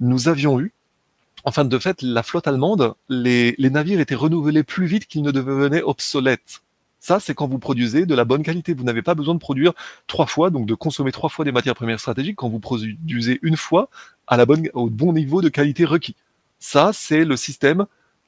nous 0.01 0.29
avions 0.29 0.61
eu, 0.61 0.73
en 1.45 1.53
fin 1.53 1.65
de 1.65 1.79
fait, 1.79 2.03
la 2.03 2.23
flotte 2.23 2.47
allemande, 2.47 2.95
les, 3.09 3.55
les 3.59 3.71
navires 3.71 4.01
étaient 4.01 4.15
renouvelés 4.15 4.63
plus 4.63 4.87
vite 4.87 5.07
qu'ils 5.07 5.23
ne 5.23 5.31
devenaient 5.31 5.83
obsolètes. 5.83 6.63
Ça, 7.01 7.19
c'est 7.19 7.35
quand 7.35 7.49
vous 7.49 7.59
produisez 7.59 8.05
de 8.05 8.15
la 8.15 8.27
bonne 8.27 8.43
qualité. 8.43 8.75
Vous 8.75 8.85
n'avez 8.85 9.01
pas 9.01 9.15
besoin 9.15 9.35
de 9.35 9.41
produire 9.41 9.73
trois 10.07 10.27
fois, 10.27 10.51
donc 10.51 10.67
de 10.67 10.75
consommer 10.75 11.13
trois 11.13 11.31
fois 11.31 11.47
des 11.47 11.53
matières 11.53 11.75
premières 11.75 11.99
stratégiques 11.99 12.37
quand 12.37 12.51
vous 12.51 12.61
produisez 12.61 13.39
une 13.41 13.57
fois 13.57 13.89
à 14.27 14.37
la 14.37 14.45
bonne, 14.45 14.69
au 14.75 14.91
bon 14.91 15.15
niveau 15.15 15.41
de 15.41 15.49
qualité 15.49 15.87
requis. 15.87 16.15
Ça, 16.59 16.91
c'est 16.93 17.25
le 17.25 17.37
système 17.37 17.87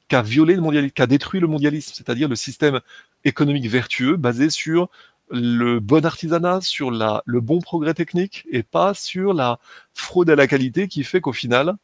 qui 0.09 0.17
a 0.17 0.23
violé 0.23 0.55
le 0.55 0.63
mondialisme, 0.63 0.95
qui 0.95 1.03
a 1.03 1.07
détruit 1.07 1.41
le 1.41 1.47
mondialisme, 1.49 1.93
c'est-à-dire 1.95 2.29
le 2.29 2.37
système 2.37 2.81
économique 3.25 3.69
vertueux 3.69 4.17
basé 4.17 4.51
sur 4.51 4.89
le 5.31 5.81
bon 5.81 6.05
artisanat, 6.05 6.61
sur 6.61 6.91
la, 6.91 7.23
le 7.25 7.41
bon 7.41 7.61
progrès 7.61 7.95
technique 7.95 8.47
et 8.51 8.63
pas 8.63 8.95
sur 8.95 9.33
la 9.33 9.59
fraude 9.95 10.29
à 10.31 10.37
la 10.37 10.47
qualité 10.47 10.89
qui 10.89 11.05
fait 11.05 11.21
qu'au 11.21 11.33
final, 11.33 11.75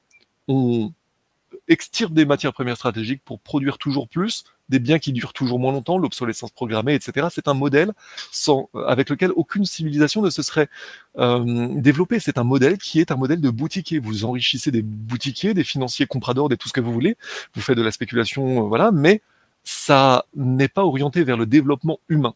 on 0.49 0.93
extirpe 1.69 2.13
des 2.13 2.25
matières 2.25 2.53
premières 2.53 2.77
stratégiques 2.77 3.23
pour 3.25 3.41
produire 3.41 3.79
toujours 3.79 4.09
plus, 4.09 4.45
des 4.69 4.79
biens 4.79 4.99
qui 4.99 5.13
durent 5.13 5.33
toujours 5.33 5.59
moins 5.59 5.73
longtemps, 5.73 5.99
l'obsolescence 5.99 6.51
programmée, 6.51 6.95
etc. 6.95 7.29
C'est 7.31 7.49
un 7.49 7.55
modèle 7.55 7.93
sans, 8.31 8.69
avec 8.87 9.09
lequel 9.09 9.33
aucune 9.35 9.65
civilisation 9.65 10.21
ne 10.21 10.31
se 10.31 10.43
serait 10.43 10.69
euh, 11.19 11.69
développée. 11.81 12.21
C'est 12.21 12.39
un 12.39 12.45
modèle 12.45 12.77
qui 12.79 13.01
est 13.01 13.11
un 13.11 13.17
modèle 13.17 13.41
de 13.41 13.51
boutiquier. 13.51 13.99
Vous 13.99 14.25
enrichissez 14.25 14.71
des 14.71 14.83
boutiquiers, 14.83 15.55
des 15.55 15.65
financiers 15.65 16.07
compradors, 16.07 16.49
des 16.49 16.57
tout 16.57 16.69
ce 16.69 16.75
que 16.75 16.81
vous 16.81 16.93
voulez. 16.93 17.17
Vous 17.55 17.63
faites 17.63 17.79
de 17.79 17.83
la 17.83 17.93
spéculation, 17.93 18.65
euh, 18.65 18.69
voilà, 18.69 18.91
mais 18.93 19.23
ça 19.71 20.25
n'est 20.35 20.69
pas 20.69 20.83
orienté 20.83 21.25
vers 21.25 21.37
le 21.37 21.45
développement 21.45 22.01
humain. 22.09 22.35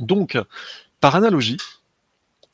Donc, 0.00 0.36
par 0.98 1.14
analogie, 1.14 1.58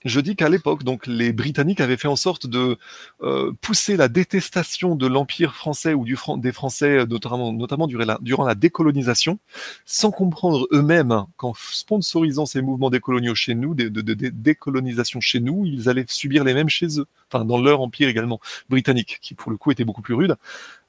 je 0.05 0.21
dis 0.21 0.37
qu'à 0.37 0.49
l'époque, 0.49 0.83
donc 0.83 1.07
les 1.07 1.33
Britanniques 1.33 1.81
avaient 1.81 1.97
fait 1.97 2.09
en 2.09 2.17
sorte 2.17 2.47
de 2.47 2.79
euh, 3.23 3.53
pousser 3.61 3.97
la 3.97 4.09
détestation 4.09 4.97
de 4.97 5.07
l'empire 5.07 5.55
français 5.55 5.95
ou 5.95 6.05
du 6.05 6.17
des 6.39 6.53
Français, 6.53 7.07
notamment, 7.07 7.53
notamment 7.53 7.87
durant, 7.87 8.45
la, 8.45 8.55
décolonisation, 8.55 9.39
sans 9.85 10.11
comprendre 10.11 10.67
eux-mêmes 10.73 11.25
qu'en 11.37 11.53
sponsorisant 11.55 12.47
ces 12.47 12.63
mouvements 12.63 12.91
décoloniaux 12.91 13.35
chez 13.35 13.55
nous, 13.55 13.75
de, 13.75 13.89
décolonisation 13.89 15.21
chez 15.21 15.41
nous, 15.41 15.65
ils 15.67 15.89
allaient 15.89 16.05
subir 16.09 16.45
les 16.45 16.55
mêmes 16.55 16.69
chez 16.69 16.99
eux, 16.99 17.07
enfin 17.31 17.45
dans 17.45 17.61
leur 17.61 17.81
empire 17.81 18.09
également 18.09 18.41
britannique, 18.69 19.19
qui 19.21 19.35
pour 19.35 19.51
le 19.51 19.57
coup 19.57 19.71
était 19.71 19.85
beaucoup 19.85 20.03
plus 20.03 20.15
rude, 20.15 20.37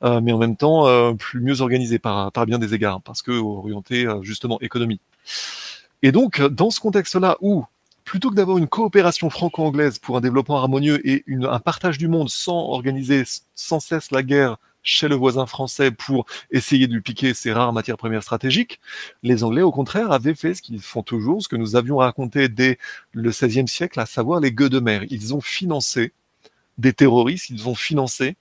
euh, 0.03 0.21
mais 0.21 0.31
en 0.31 0.37
même 0.37 0.55
temps 0.55 0.87
euh, 0.87 1.13
plus 1.13 1.41
mieux 1.41 1.61
organisé 1.61 1.99
par, 1.99 2.31
par 2.31 2.45
bien 2.45 2.59
des 2.59 2.73
égards, 2.73 3.01
parce 3.01 3.21
que 3.21 3.31
orienté 3.31 4.05
euh, 4.05 4.21
justement 4.21 4.59
économie. 4.61 4.99
Et 6.03 6.11
donc, 6.11 6.41
dans 6.41 6.71
ce 6.71 6.79
contexte-là 6.79 7.37
où 7.41 7.65
plutôt 8.11 8.29
que 8.29 8.35
d'avoir 8.35 8.57
une 8.57 8.67
coopération 8.67 9.29
franco-anglaise 9.29 9.97
pour 9.97 10.17
un 10.17 10.19
développement 10.19 10.57
harmonieux 10.57 10.99
et 11.07 11.23
un 11.29 11.59
partage 11.61 11.97
du 11.97 12.09
monde 12.09 12.27
sans 12.27 12.57
organiser 12.57 13.23
sans 13.55 13.79
cesse 13.79 14.11
la 14.11 14.21
guerre 14.21 14.57
chez 14.83 15.07
le 15.07 15.15
voisin 15.15 15.45
français 15.45 15.91
pour 15.91 16.25
essayer 16.51 16.87
de 16.87 16.93
lui 16.93 16.99
piquer 16.99 17.33
ses 17.33 17.53
rares 17.53 17.71
matières 17.71 17.95
premières 17.95 18.21
stratégiques, 18.21 18.81
les 19.23 19.45
Anglais, 19.45 19.61
au 19.61 19.71
contraire, 19.71 20.11
avaient 20.11 20.35
fait 20.35 20.53
ce 20.53 20.61
qu'ils 20.61 20.81
font 20.81 21.03
toujours, 21.03 21.41
ce 21.41 21.47
que 21.47 21.55
nous 21.55 21.77
avions 21.77 21.95
raconté 21.95 22.49
dès 22.49 22.79
le 23.13 23.29
XVIe 23.29 23.69
siècle, 23.69 23.97
à 23.97 24.05
savoir 24.05 24.41
les 24.41 24.51
gueux 24.51 24.67
de 24.67 24.81
mer. 24.81 25.05
Ils 25.09 25.33
ont 25.33 25.39
financé 25.39 26.11
des 26.77 26.91
terroristes, 26.91 27.49
ils 27.49 27.69
ont 27.69 27.75
financé 27.75 28.35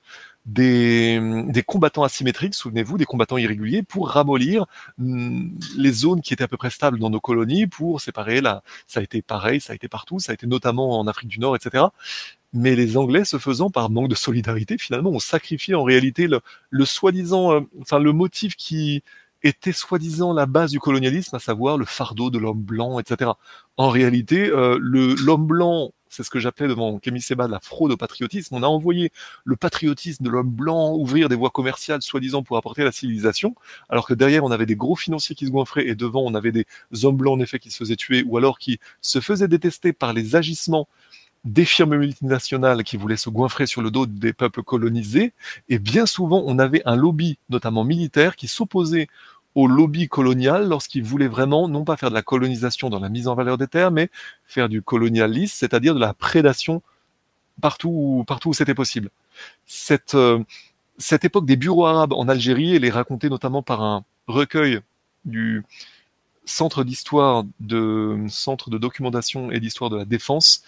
des, 0.46 1.62
combattants 1.66 2.02
asymétriques, 2.02 2.54
souvenez-vous, 2.54 2.98
des 2.98 3.04
combattants 3.04 3.38
irréguliers, 3.38 3.82
pour 3.82 4.08
ramollir 4.08 4.66
mm, 4.98 5.58
les 5.76 5.92
zones 5.92 6.22
qui 6.22 6.32
étaient 6.32 6.44
à 6.44 6.48
peu 6.48 6.56
près 6.56 6.70
stables 6.70 6.98
dans 6.98 7.10
nos 7.10 7.20
colonies, 7.20 7.66
pour 7.66 8.00
séparer 8.00 8.40
la... 8.40 8.62
Ça 8.86 9.00
a 9.00 9.02
été 9.02 9.22
pareil, 9.22 9.60
ça 9.60 9.72
a 9.72 9.76
été 9.76 9.88
partout, 9.88 10.18
ça 10.18 10.32
a 10.32 10.34
été 10.34 10.46
notamment 10.46 10.98
en 10.98 11.06
Afrique 11.06 11.28
du 11.28 11.38
Nord, 11.38 11.56
etc. 11.56 11.84
Mais 12.52 12.74
les 12.74 12.96
Anglais, 12.96 13.24
se 13.24 13.38
faisant 13.38 13.70
par 13.70 13.90
manque 13.90 14.08
de 14.08 14.14
solidarité, 14.14 14.76
finalement, 14.78 15.10
ont 15.10 15.20
sacrifié 15.20 15.74
en 15.74 15.84
réalité 15.84 16.26
le, 16.26 16.40
le 16.70 16.84
soi-disant, 16.84 17.52
euh, 17.52 17.60
enfin 17.80 17.98
le 17.98 18.12
motif 18.12 18.56
qui 18.56 19.02
était 19.42 19.72
soi-disant 19.72 20.32
la 20.32 20.46
base 20.46 20.70
du 20.70 20.80
colonialisme, 20.80 21.36
à 21.36 21.38
savoir 21.38 21.78
le 21.78 21.84
fardeau 21.84 22.30
de 22.30 22.38
l'homme 22.38 22.60
blanc, 22.60 22.98
etc. 22.98 23.30
En 23.76 23.88
réalité, 23.88 24.48
euh, 24.48 24.78
l'homme 24.80 25.46
blanc 25.46 25.92
c'est 26.10 26.24
ce 26.24 26.28
que 26.28 26.40
j'appelais 26.40 26.68
devant 26.68 26.98
Camille 26.98 27.22
Seba 27.22 27.48
la 27.48 27.60
fraude 27.60 27.92
au 27.92 27.96
patriotisme. 27.96 28.56
On 28.56 28.62
a 28.62 28.66
envoyé 28.66 29.12
le 29.44 29.56
patriotisme 29.56 30.24
de 30.24 30.28
l'homme 30.28 30.50
blanc 30.50 30.94
ouvrir 30.94 31.28
des 31.28 31.36
voies 31.36 31.50
commerciales, 31.50 32.02
soi-disant 32.02 32.42
pour 32.42 32.56
apporter 32.56 32.84
la 32.84 32.92
civilisation, 32.92 33.54
alors 33.88 34.06
que 34.06 34.14
derrière 34.14 34.44
on 34.44 34.50
avait 34.50 34.66
des 34.66 34.76
gros 34.76 34.96
financiers 34.96 35.34
qui 35.34 35.46
se 35.46 35.50
goinfraient 35.50 35.86
et 35.86 35.94
devant 35.94 36.22
on 36.22 36.34
avait 36.34 36.52
des 36.52 36.66
hommes 37.04 37.16
blancs 37.16 37.38
en 37.38 37.40
effet 37.40 37.58
qui 37.58 37.70
se 37.70 37.78
faisaient 37.78 37.96
tuer 37.96 38.24
ou 38.26 38.36
alors 38.36 38.58
qui 38.58 38.80
se 39.00 39.20
faisaient 39.20 39.48
détester 39.48 39.92
par 39.92 40.12
les 40.12 40.36
agissements 40.36 40.88
des 41.44 41.64
firmes 41.64 41.96
multinationales 41.96 42.84
qui 42.84 42.96
voulaient 42.96 43.16
se 43.16 43.30
goinfrer 43.30 43.66
sur 43.66 43.80
le 43.80 43.90
dos 43.90 44.06
des 44.06 44.32
peuples 44.32 44.62
colonisés, 44.62 45.32
et 45.68 45.78
bien 45.78 46.04
souvent 46.06 46.42
on 46.44 46.58
avait 46.58 46.82
un 46.84 46.96
lobby, 46.96 47.38
notamment 47.48 47.84
militaire, 47.84 48.36
qui 48.36 48.48
s'opposait 48.48 49.08
au 49.54 49.66
lobby 49.66 50.08
colonial 50.08 50.68
lorsqu'il 50.68 51.02
voulait 51.02 51.28
vraiment 51.28 51.68
non 51.68 51.84
pas 51.84 51.96
faire 51.96 52.10
de 52.10 52.14
la 52.14 52.22
colonisation 52.22 52.88
dans 52.88 53.00
la 53.00 53.08
mise 53.08 53.28
en 53.28 53.34
valeur 53.34 53.58
des 53.58 53.66
terres, 53.66 53.90
mais 53.90 54.10
faire 54.46 54.68
du 54.68 54.82
colonialisme, 54.82 55.54
c'est-à-dire 55.56 55.94
de 55.94 56.00
la 56.00 56.14
prédation 56.14 56.82
partout 57.60 57.90
où, 57.92 58.24
partout 58.24 58.50
où 58.50 58.54
c'était 58.54 58.74
possible. 58.74 59.10
Cette, 59.66 60.14
euh, 60.14 60.42
cette 60.98 61.24
époque 61.24 61.46
des 61.46 61.56
bureaux 61.56 61.86
arabes 61.86 62.12
en 62.12 62.28
Algérie, 62.28 62.76
elle 62.76 62.84
est 62.84 62.90
racontée 62.90 63.28
notamment 63.28 63.62
par 63.62 63.82
un 63.82 64.04
recueil 64.26 64.80
du 65.24 65.64
centre 66.50 66.84
d'histoire 66.84 67.44
de 67.60 68.18
centre 68.28 68.70
de 68.70 68.78
documentation 68.78 69.50
et 69.50 69.60
d'histoire 69.60 69.88
de 69.90 69.96
la 69.96 70.04
défense, 70.04 70.62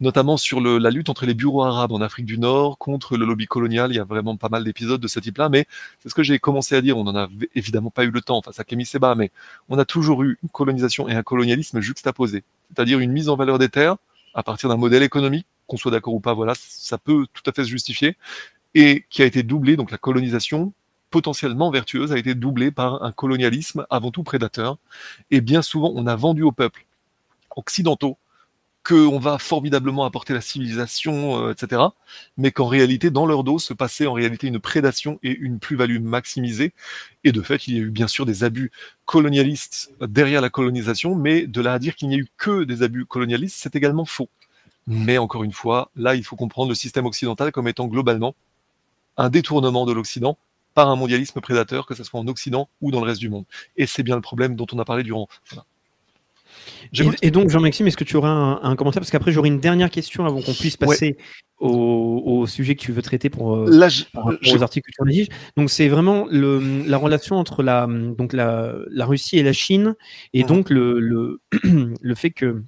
notamment 0.00 0.36
sur 0.36 0.60
la 0.60 0.90
lutte 0.90 1.08
entre 1.08 1.26
les 1.26 1.34
bureaux 1.34 1.62
arabes 1.62 1.92
en 1.92 2.00
Afrique 2.00 2.26
du 2.26 2.38
Nord 2.38 2.78
contre 2.78 3.16
le 3.16 3.24
lobby 3.24 3.46
colonial. 3.46 3.92
Il 3.92 3.96
y 3.96 4.00
a 4.00 4.04
vraiment 4.04 4.36
pas 4.36 4.48
mal 4.48 4.64
d'épisodes 4.64 5.00
de 5.00 5.08
ce 5.08 5.20
type-là, 5.20 5.48
mais 5.48 5.66
c'est 6.00 6.08
ce 6.08 6.14
que 6.14 6.22
j'ai 6.22 6.38
commencé 6.38 6.74
à 6.74 6.80
dire. 6.82 6.98
On 6.98 7.04
n'en 7.04 7.16
a 7.16 7.28
évidemment 7.54 7.90
pas 7.90 8.04
eu 8.04 8.10
le 8.10 8.20
temps 8.20 8.42
face 8.42 8.60
à 8.60 8.64
Kémy 8.64 8.84
Seba, 8.84 9.14
mais 9.14 9.30
on 9.68 9.78
a 9.78 9.84
toujours 9.84 10.22
eu 10.22 10.38
une 10.42 10.48
colonisation 10.48 11.08
et 11.08 11.14
un 11.14 11.22
colonialisme 11.22 11.80
juxtaposés, 11.80 12.44
c'est-à-dire 12.74 12.98
une 12.98 13.12
mise 13.12 13.28
en 13.28 13.36
valeur 13.36 13.58
des 13.58 13.68
terres 13.68 13.96
à 14.34 14.42
partir 14.42 14.68
d'un 14.68 14.76
modèle 14.76 15.02
économique, 15.02 15.46
qu'on 15.66 15.76
soit 15.76 15.90
d'accord 15.90 16.14
ou 16.14 16.20
pas, 16.20 16.34
voilà, 16.34 16.54
ça 16.56 16.98
peut 16.98 17.26
tout 17.32 17.42
à 17.46 17.52
fait 17.52 17.64
se 17.64 17.68
justifier, 17.68 18.16
et 18.74 19.04
qui 19.10 19.22
a 19.22 19.24
été 19.24 19.42
doublé, 19.42 19.76
donc 19.76 19.90
la 19.90 19.98
colonisation, 19.98 20.72
potentiellement 21.10 21.70
vertueuse 21.70 22.12
a 22.12 22.18
été 22.18 22.34
doublée 22.34 22.70
par 22.70 23.02
un 23.02 23.12
colonialisme 23.12 23.86
avant 23.90 24.10
tout 24.10 24.22
prédateur. 24.22 24.78
Et 25.30 25.40
bien 25.40 25.62
souvent, 25.62 25.92
on 25.94 26.06
a 26.06 26.16
vendu 26.16 26.42
aux 26.42 26.52
peuples 26.52 26.86
occidentaux 27.56 28.18
qu'on 28.88 29.18
va 29.18 29.38
formidablement 29.38 30.04
apporter 30.04 30.32
la 30.32 30.40
civilisation, 30.40 31.44
euh, 31.44 31.52
etc. 31.52 31.82
Mais 32.38 32.52
qu'en 32.52 32.66
réalité, 32.66 33.10
dans 33.10 33.26
leur 33.26 33.44
dos, 33.44 33.58
se 33.58 33.74
passait 33.74 34.06
en 34.06 34.14
réalité 34.14 34.46
une 34.46 34.60
prédation 34.60 35.18
et 35.22 35.36
une 35.36 35.58
plus-value 35.58 36.00
maximisée. 36.00 36.72
Et 37.24 37.32
de 37.32 37.42
fait, 37.42 37.66
il 37.66 37.74
y 37.74 37.78
a 37.78 37.80
eu 37.80 37.90
bien 37.90 38.08
sûr 38.08 38.24
des 38.24 38.44
abus 38.44 38.70
colonialistes 39.04 39.92
derrière 40.00 40.40
la 40.40 40.48
colonisation, 40.48 41.14
mais 41.14 41.46
de 41.46 41.60
là 41.60 41.74
à 41.74 41.78
dire 41.78 41.96
qu'il 41.96 42.08
n'y 42.08 42.14
a 42.14 42.18
eu 42.18 42.28
que 42.38 42.64
des 42.64 42.82
abus 42.82 43.04
colonialistes, 43.04 43.56
c'est 43.58 43.76
également 43.76 44.06
faux. 44.06 44.30
Mais 44.86 45.18
encore 45.18 45.44
une 45.44 45.52
fois, 45.52 45.90
là, 45.96 46.14
il 46.14 46.24
faut 46.24 46.36
comprendre 46.36 46.70
le 46.70 46.74
système 46.74 47.04
occidental 47.04 47.52
comme 47.52 47.68
étant 47.68 47.88
globalement 47.88 48.34
un 49.18 49.28
détournement 49.28 49.84
de 49.84 49.92
l'Occident 49.92 50.38
par 50.78 50.90
un 50.90 50.94
mondialisme 50.94 51.40
prédateur, 51.40 51.86
que 51.86 51.96
ce 51.96 52.04
soit 52.04 52.20
en 52.20 52.28
Occident 52.28 52.68
ou 52.80 52.92
dans 52.92 53.00
le 53.00 53.06
reste 53.06 53.18
du 53.18 53.28
monde. 53.28 53.46
Et 53.76 53.84
c'est 53.86 54.04
bien 54.04 54.14
le 54.14 54.22
problème 54.22 54.54
dont 54.54 54.66
on 54.72 54.78
a 54.78 54.84
parlé 54.84 55.02
durant. 55.02 55.26
Voilà. 55.50 55.64
Et, 56.92 57.26
et, 57.26 57.30
donc, 57.32 57.50
Jean-Maxime, 57.50 57.88
est-ce 57.88 57.96
que 57.96 58.04
tu 58.04 58.14
aurais 58.14 58.28
un, 58.28 58.60
un 58.62 58.76
commentaire? 58.76 59.00
Parce 59.00 59.10
qu'après, 59.10 59.32
j'aurai 59.32 59.48
une 59.48 59.58
dernière 59.58 59.90
question 59.90 60.24
avant 60.24 60.40
qu'on 60.40 60.54
puisse 60.54 60.76
passer 60.76 61.16
ouais. 61.18 61.68
au, 61.68 62.22
au, 62.24 62.46
sujet 62.46 62.76
que 62.76 62.80
tu 62.80 62.92
veux 62.92 63.02
traiter 63.02 63.28
pour, 63.28 63.56
euh, 63.56 63.66
Là, 63.68 63.88
je, 63.88 64.04
aux 64.54 64.62
articles 64.62 64.88
que 64.88 64.92
tu 64.94 65.02
rédiges. 65.02 65.28
Donc, 65.56 65.68
c'est 65.68 65.88
vraiment 65.88 66.28
le, 66.30 66.84
la 66.86 66.96
relation 66.96 67.34
entre 67.34 67.64
la, 67.64 67.88
donc 67.88 68.32
la, 68.32 68.76
la 68.88 69.04
Russie 69.04 69.36
et 69.36 69.42
la 69.42 69.52
Chine, 69.52 69.96
et 70.32 70.44
mmh. 70.44 70.46
donc 70.46 70.70
le, 70.70 71.00
le, 71.00 71.40
le 72.00 72.14
fait 72.14 72.30
que 72.30 72.62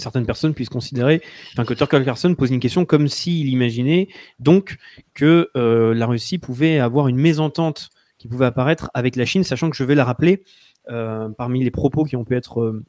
certaines 0.00 0.26
personnes 0.26 0.54
puissent 0.54 0.68
considérer, 0.68 1.22
enfin 1.52 1.64
que 1.64 1.74
Tucker 1.74 2.02
Carlson 2.04 2.34
pose 2.34 2.50
une 2.50 2.60
question 2.60 2.84
comme 2.84 3.08
s'il 3.08 3.48
imaginait 3.48 4.08
donc 4.38 4.78
que 5.14 5.50
euh, 5.56 5.94
la 5.94 6.06
Russie 6.06 6.38
pouvait 6.38 6.78
avoir 6.78 7.08
une 7.08 7.16
mésentente 7.16 7.90
qui 8.18 8.28
pouvait 8.28 8.46
apparaître 8.46 8.90
avec 8.94 9.16
la 9.16 9.24
Chine, 9.24 9.44
sachant 9.44 9.70
que 9.70 9.76
je 9.76 9.84
vais 9.84 9.94
la 9.94 10.04
rappeler 10.04 10.42
euh, 10.90 11.28
parmi 11.30 11.62
les 11.62 11.70
propos 11.70 12.04
qui 12.04 12.16
ont 12.16 12.24
pu 12.24 12.36
être 12.36 12.60
euh, 12.60 12.84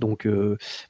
donc 0.00 0.28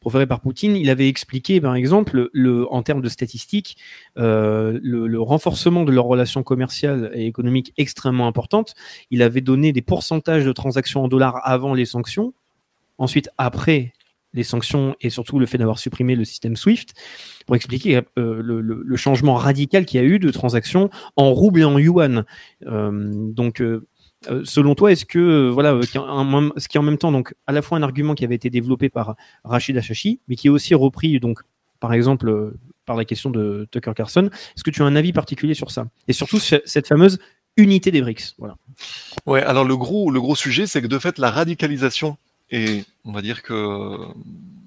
proférés 0.00 0.26
par 0.26 0.40
Poutine, 0.40 0.74
il 0.74 0.90
avait 0.90 1.08
expliqué 1.08 1.60
par 1.60 1.76
exemple 1.76 2.28
le, 2.32 2.66
en 2.72 2.82
termes 2.82 3.02
de 3.02 3.08
statistiques 3.08 3.76
le, 4.16 5.16
renforcement 5.18 5.84
de 5.84 5.92
leurs 5.92 6.06
relations 6.06 6.42
commerciales 6.42 7.12
et 7.14 7.24
économiques 7.24 7.72
extrêmement 7.76 8.26
importantes. 8.26 8.74
Il 9.12 9.22
avait 9.22 9.42
donné 9.42 9.72
des 9.72 9.80
pourcentages 9.80 10.44
de 10.44 10.50
transactions 10.50 11.04
en 11.04 11.08
dollars 11.08 11.40
avant 11.44 11.72
les 11.72 11.84
sanctions, 11.84 12.34
ensuite 12.98 13.30
après 13.38 13.92
les 14.36 14.44
sanctions 14.44 14.94
et 15.00 15.10
surtout 15.10 15.38
le 15.38 15.46
fait 15.46 15.58
d'avoir 15.58 15.78
supprimé 15.78 16.14
le 16.14 16.24
système 16.24 16.54
SWIFT 16.54 16.94
pour 17.46 17.56
expliquer 17.56 18.02
euh, 18.18 18.40
le, 18.42 18.96
changement 18.96 19.34
radical 19.34 19.84
qu'il 19.86 20.00
y 20.00 20.04
a 20.04 20.06
eu 20.06 20.18
de 20.18 20.30
transactions 20.30 20.90
en 21.16 21.32
rouble 21.32 21.60
et 21.60 21.64
en 21.64 21.78
yuan. 21.78 22.24
Euh, 22.66 23.10
donc, 23.32 23.60
euh, 23.60 23.86
selon 24.44 24.74
toi, 24.74 24.92
est-ce 24.92 25.04
que 25.04 25.48
voilà, 25.48 25.80
ce 25.82 25.88
qui 26.68 26.76
est 26.76 26.80
en 26.80 26.82
même 26.82 26.98
temps 26.98 27.12
donc 27.12 27.34
à 27.46 27.52
la 27.52 27.62
fois 27.62 27.78
un 27.78 27.82
argument 27.82 28.14
qui 28.14 28.24
avait 28.24 28.34
été 28.34 28.50
développé 28.50 28.88
par 28.88 29.16
Rachid 29.44 29.76
Achachi, 29.76 30.20
mais 30.28 30.36
qui 30.36 30.46
est 30.46 30.50
aussi 30.50 30.74
repris 30.74 31.18
donc 31.20 31.40
par 31.80 31.92
exemple 31.92 32.54
par 32.86 32.96
la 32.96 33.04
question 33.04 33.30
de 33.30 33.66
Tucker 33.70 33.92
Carlson, 33.94 34.30
est-ce 34.32 34.64
que 34.64 34.70
tu 34.70 34.82
as 34.82 34.86
un 34.86 34.96
avis 34.96 35.12
particulier 35.12 35.54
sur 35.54 35.70
ça? 35.70 35.86
Et 36.08 36.12
surtout 36.12 36.38
cette 36.38 36.86
fameuse 36.86 37.18
unité 37.56 37.90
des 37.90 38.00
BRICS. 38.00 38.34
Voilà. 38.38 38.56
Ouais, 39.26 39.42
alors 39.42 39.64
le 39.64 39.76
gros, 39.76 40.10
le 40.10 40.20
gros 40.20 40.36
sujet, 40.36 40.66
c'est 40.66 40.82
que 40.82 40.86
de 40.86 40.98
fait, 40.98 41.18
la 41.18 41.30
radicalisation 41.30 42.16
et 42.50 42.84
on 43.04 43.12
va 43.12 43.22
dire 43.22 43.42
que 43.42 43.98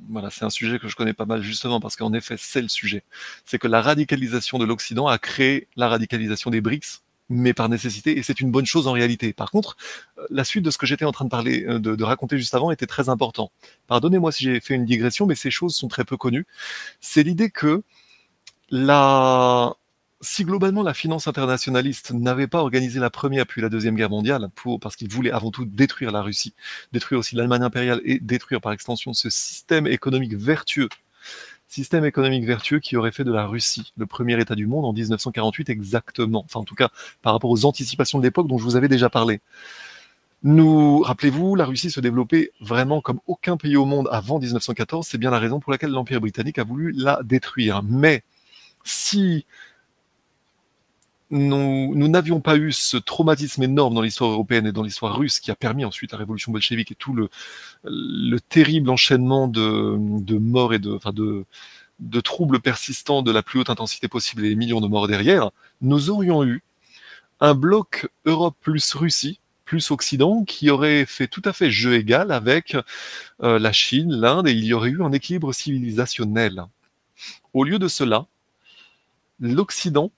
voilà, 0.09 0.29
c'est 0.31 0.43
un 0.43 0.49
sujet 0.49 0.79
que 0.79 0.87
je 0.87 0.95
connais 0.95 1.13
pas 1.13 1.25
mal 1.25 1.41
justement 1.41 1.79
parce 1.79 1.95
qu'en 1.95 2.13
effet, 2.13 2.35
c'est 2.37 2.61
le 2.61 2.67
sujet. 2.67 3.03
C'est 3.45 3.59
que 3.59 3.67
la 3.67 3.81
radicalisation 3.81 4.57
de 4.57 4.65
l'Occident 4.65 5.07
a 5.07 5.17
créé 5.19 5.67
la 5.75 5.87
radicalisation 5.87 6.49
des 6.49 6.61
BRICS, 6.61 7.03
mais 7.29 7.53
par 7.53 7.69
nécessité, 7.69 8.17
et 8.17 8.23
c'est 8.23 8.39
une 8.41 8.51
bonne 8.51 8.65
chose 8.65 8.87
en 8.87 8.91
réalité. 8.91 9.33
Par 9.33 9.51
contre, 9.51 9.77
la 10.31 10.43
suite 10.43 10.65
de 10.65 10.71
ce 10.71 10.79
que 10.79 10.87
j'étais 10.87 11.05
en 11.05 11.11
train 11.11 11.25
de 11.25 11.29
parler, 11.29 11.61
de, 11.61 11.95
de, 11.95 12.03
raconter 12.03 12.37
juste 12.39 12.55
avant, 12.55 12.71
était 12.71 12.87
très 12.87 13.07
important. 13.07 13.51
Pardonnez-moi 13.87 14.31
si 14.31 14.45
j'ai 14.45 14.59
fait 14.59 14.73
une 14.73 14.85
digression, 14.85 15.27
mais 15.27 15.35
ces 15.35 15.51
choses 15.51 15.75
sont 15.75 15.87
très 15.87 16.05
peu 16.05 16.17
connues. 16.17 16.47
C'est 17.01 17.21
l'idée 17.21 17.51
que 17.51 17.83
la 18.71 19.75
si 20.21 20.43
globalement 20.43 20.83
la 20.83 20.93
finance 20.93 21.27
internationaliste 21.27 22.11
n'avait 22.11 22.47
pas 22.47 22.59
organisé 22.59 22.99
la 22.99 23.09
première 23.09 23.45
puis 23.45 23.61
la 23.61 23.69
deuxième 23.69 23.95
guerre 23.95 24.09
mondiale 24.09 24.49
parce 24.81 24.95
qu'il 24.95 25.09
voulait 25.09 25.31
avant 25.31 25.51
tout 25.51 25.65
détruire 25.65 26.11
la 26.11 26.21
Russie, 26.21 26.53
détruire 26.91 27.19
aussi 27.19 27.35
l'Allemagne 27.35 27.63
impériale 27.63 28.01
et 28.03 28.19
détruire 28.19 28.59
par 28.59 28.73
extension 28.73 29.13
ce 29.13 29.29
système 29.29 29.87
économique 29.87 30.35
vertueux, 30.35 30.89
système 31.67 32.03
économique 32.03 32.45
vertueux 32.45 32.79
qui 32.79 32.97
aurait 32.97 33.11
fait 33.11 33.23
de 33.23 33.31
la 33.31 33.45
Russie 33.45 33.93
le 33.97 34.05
premier 34.05 34.39
État 34.39 34.55
du 34.55 34.67
monde 34.67 34.85
en 34.85 34.93
1948 34.93 35.69
exactement, 35.69 36.43
enfin 36.45 36.59
en 36.59 36.65
tout 36.65 36.75
cas 36.75 36.89
par 37.21 37.33
rapport 37.33 37.49
aux 37.49 37.65
anticipations 37.65 38.19
de 38.19 38.23
l'époque 38.23 38.47
dont 38.47 38.57
je 38.57 38.63
vous 38.63 38.75
avais 38.75 38.89
déjà 38.89 39.09
parlé. 39.09 39.39
Nous, 40.41 40.99
rappelez-vous, 40.99 41.55
la 41.55 41.65
Russie 41.65 41.91
se 41.91 41.99
développait 41.99 42.51
vraiment 42.61 43.01
comme 43.01 43.19
aucun 43.27 43.57
pays 43.57 43.75
au 43.75 43.83
monde 43.83 44.07
avant 44.09 44.39
1914. 44.39 45.05
C'est 45.05 45.17
bien 45.17 45.31
la 45.31 45.39
raison 45.39 45.59
pour 45.59 45.69
laquelle 45.69 45.91
l'Empire 45.91 46.21
britannique 46.21 46.59
a 46.59 46.63
voulu 46.63 46.93
la 46.95 47.19
détruire. 47.23 47.83
Mais 47.83 48.23
si 48.85 49.45
nous 51.31 52.07
n'avions 52.07 52.41
pas 52.41 52.57
eu 52.57 52.71
ce 52.71 52.97
traumatisme 52.97 53.61
énorme 53.63 53.93
dans 53.93 54.01
l'histoire 54.01 54.31
européenne 54.31 54.65
et 54.65 54.71
dans 54.71 54.83
l'histoire 54.83 55.15
russe 55.15 55.39
qui 55.39 55.51
a 55.51 55.55
permis 55.55 55.85
ensuite 55.85 56.11
la 56.11 56.17
révolution 56.17 56.51
bolchevique 56.51 56.91
et 56.91 56.95
tout 56.95 57.13
le, 57.13 57.29
le 57.83 58.39
terrible 58.39 58.89
enchaînement 58.89 59.47
de, 59.47 59.95
de 59.99 60.37
morts 60.37 60.73
et 60.73 60.79
de, 60.79 60.91
enfin 60.91 61.11
de, 61.11 61.45
de 61.99 62.19
troubles 62.21 62.59
persistants 62.59 63.21
de 63.21 63.31
la 63.31 63.43
plus 63.43 63.59
haute 63.59 63.69
intensité 63.69 64.07
possible 64.07 64.45
et 64.45 64.49
des 64.49 64.55
millions 64.55 64.81
de 64.81 64.87
morts 64.87 65.07
derrière, 65.07 65.51
nous 65.81 66.09
aurions 66.09 66.43
eu 66.43 66.63
un 67.41 67.53
bloc 67.53 68.09
Europe 68.25 68.55
plus 68.59 68.93
Russie, 68.93 69.39
plus 69.65 69.91
Occident, 69.91 70.43
qui 70.45 70.69
aurait 70.69 71.05
fait 71.05 71.27
tout 71.27 71.41
à 71.45 71.53
fait 71.53 71.69
jeu 71.69 71.93
égal 71.95 72.31
avec 72.31 72.75
euh, 73.43 73.59
la 73.59 73.71
Chine, 73.71 74.11
l'Inde, 74.11 74.47
et 74.47 74.51
il 74.51 74.65
y 74.65 74.73
aurait 74.73 74.89
eu 74.89 75.03
un 75.03 75.11
équilibre 75.11 75.53
civilisationnel. 75.53 76.63
Au 77.53 77.63
lieu 77.63 77.79
de 77.79 77.87
cela, 77.87 78.25
l'Occident 79.39 80.11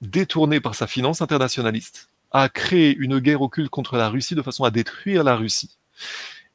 détourné 0.00 0.60
par 0.60 0.74
sa 0.74 0.86
finance 0.86 1.22
internationaliste, 1.22 2.10
a 2.30 2.48
créé 2.48 2.94
une 2.96 3.20
guerre 3.20 3.42
occulte 3.42 3.70
contre 3.70 3.96
la 3.96 4.08
Russie 4.08 4.34
de 4.34 4.42
façon 4.42 4.64
à 4.64 4.70
détruire 4.70 5.22
la 5.24 5.36
Russie. 5.36 5.78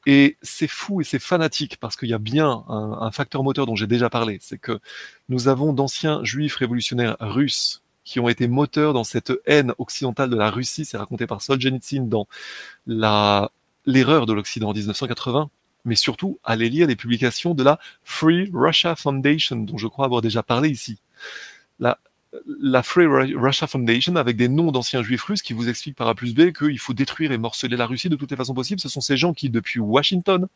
Et 0.05 0.37
c'est 0.41 0.67
fou 0.67 1.01
et 1.01 1.03
c'est 1.03 1.19
fanatique 1.19 1.77
parce 1.79 1.95
qu'il 1.95 2.09
y 2.09 2.13
a 2.13 2.19
bien 2.19 2.63
un, 2.67 3.11
facteur 3.11 3.43
moteur 3.43 3.65
dont 3.65 3.75
j'ai 3.75 3.87
déjà 3.87 4.09
parlé, 4.09 4.39
c'est 4.41 4.57
que 4.57 4.79
nous 5.27 5.47
avons 5.47 5.73
d'anciens 5.73 6.23
juifs 6.23 6.55
révolutionnaires 6.55 7.17
russes 7.19 7.81
qui 8.05 8.19
ont 8.19 8.27
été 8.27 8.47
moteurs 8.47 8.93
dans 8.93 9.03
cette 9.03 9.31
haine 9.45 9.73
occidentale 9.77 10.29
de 10.29 10.35
la 10.35 10.49
Russie, 10.49 10.85
c'est 10.85 10.97
raconté 10.97 11.27
par 11.27 11.41
Solzhenitsyn 11.41 12.07
dans 12.07 12.27
l'erreur 12.87 14.25
de 14.25 14.33
l'Occident 14.33 14.69
en 14.69 14.73
1980, 14.73 15.49
mais 15.85 15.95
surtout 15.95 16.39
allez 16.43 16.69
lire 16.69 16.87
les 16.87 16.95
publications 16.95 17.53
de 17.53 17.63
la 17.63 17.79
Free 18.03 18.49
Russia 18.53 18.95
Foundation 18.95 19.57
dont 19.57 19.77
je 19.77 19.87
crois 19.87 20.05
avoir 20.05 20.21
déjà 20.21 20.43
parlé 20.43 20.69
ici. 20.69 20.97
La 21.77 21.99
la 22.45 22.83
Free 22.83 23.05
Russia 23.05 23.67
Foundation 23.67 24.15
avec 24.15 24.37
des 24.37 24.49
noms 24.49 24.71
d'anciens 24.71 25.01
juifs 25.01 25.23
russes 25.23 25.41
qui 25.41 25.53
vous 25.53 25.67
expliquent 25.67 25.95
par 25.95 26.07
A 26.07 26.15
plus 26.15 26.33
B 26.33 26.51
qu'il 26.51 26.79
faut 26.79 26.93
détruire 26.93 27.31
et 27.31 27.37
morceler 27.37 27.75
la 27.75 27.87
Russie 27.87 28.09
de 28.09 28.15
toutes 28.15 28.31
les 28.31 28.37
façons 28.37 28.53
possibles. 28.53 28.79
Ce 28.79 28.89
sont 28.89 29.01
ces 29.01 29.17
gens 29.17 29.33
qui, 29.33 29.49
depuis 29.49 29.79
Washington, 29.79 30.47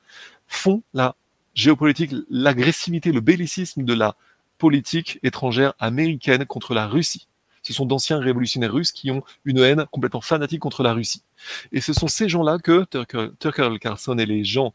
font 0.48 0.84
la 0.94 1.16
géopolitique, 1.56 2.14
l'agressivité, 2.30 3.12
le 3.12 3.22
bellicisme 3.22 3.84
de 3.84 3.94
la 3.94 4.16
politique 4.58 5.20
étrangère 5.24 5.74
américaine 5.80 6.46
contre 6.46 6.74
la 6.74 6.88
Russie. 6.88 7.28
Ce 7.64 7.74
sont 7.74 7.86
d'anciens 7.86 8.20
révolutionnaires 8.20 8.74
russes 8.74 8.92
qui 8.92 9.10
ont 9.10 9.24
une 9.46 9.60
haine 9.60 9.86
complètement 9.92 10.22
fanatique 10.22 10.60
contre 10.60 10.84
la 10.84 10.94
Russie. 10.94 11.24
Et 11.72 11.80
ce 11.80 11.94
sont 11.94 12.08
ces 12.08 12.28
gens-là 12.28 12.58
que 12.60 12.84
Tucker, 12.84 13.30
Tucker 13.40 13.70
Carlson 13.80 14.18
et 14.18 14.26
les 14.26 14.44
gens 14.44 14.74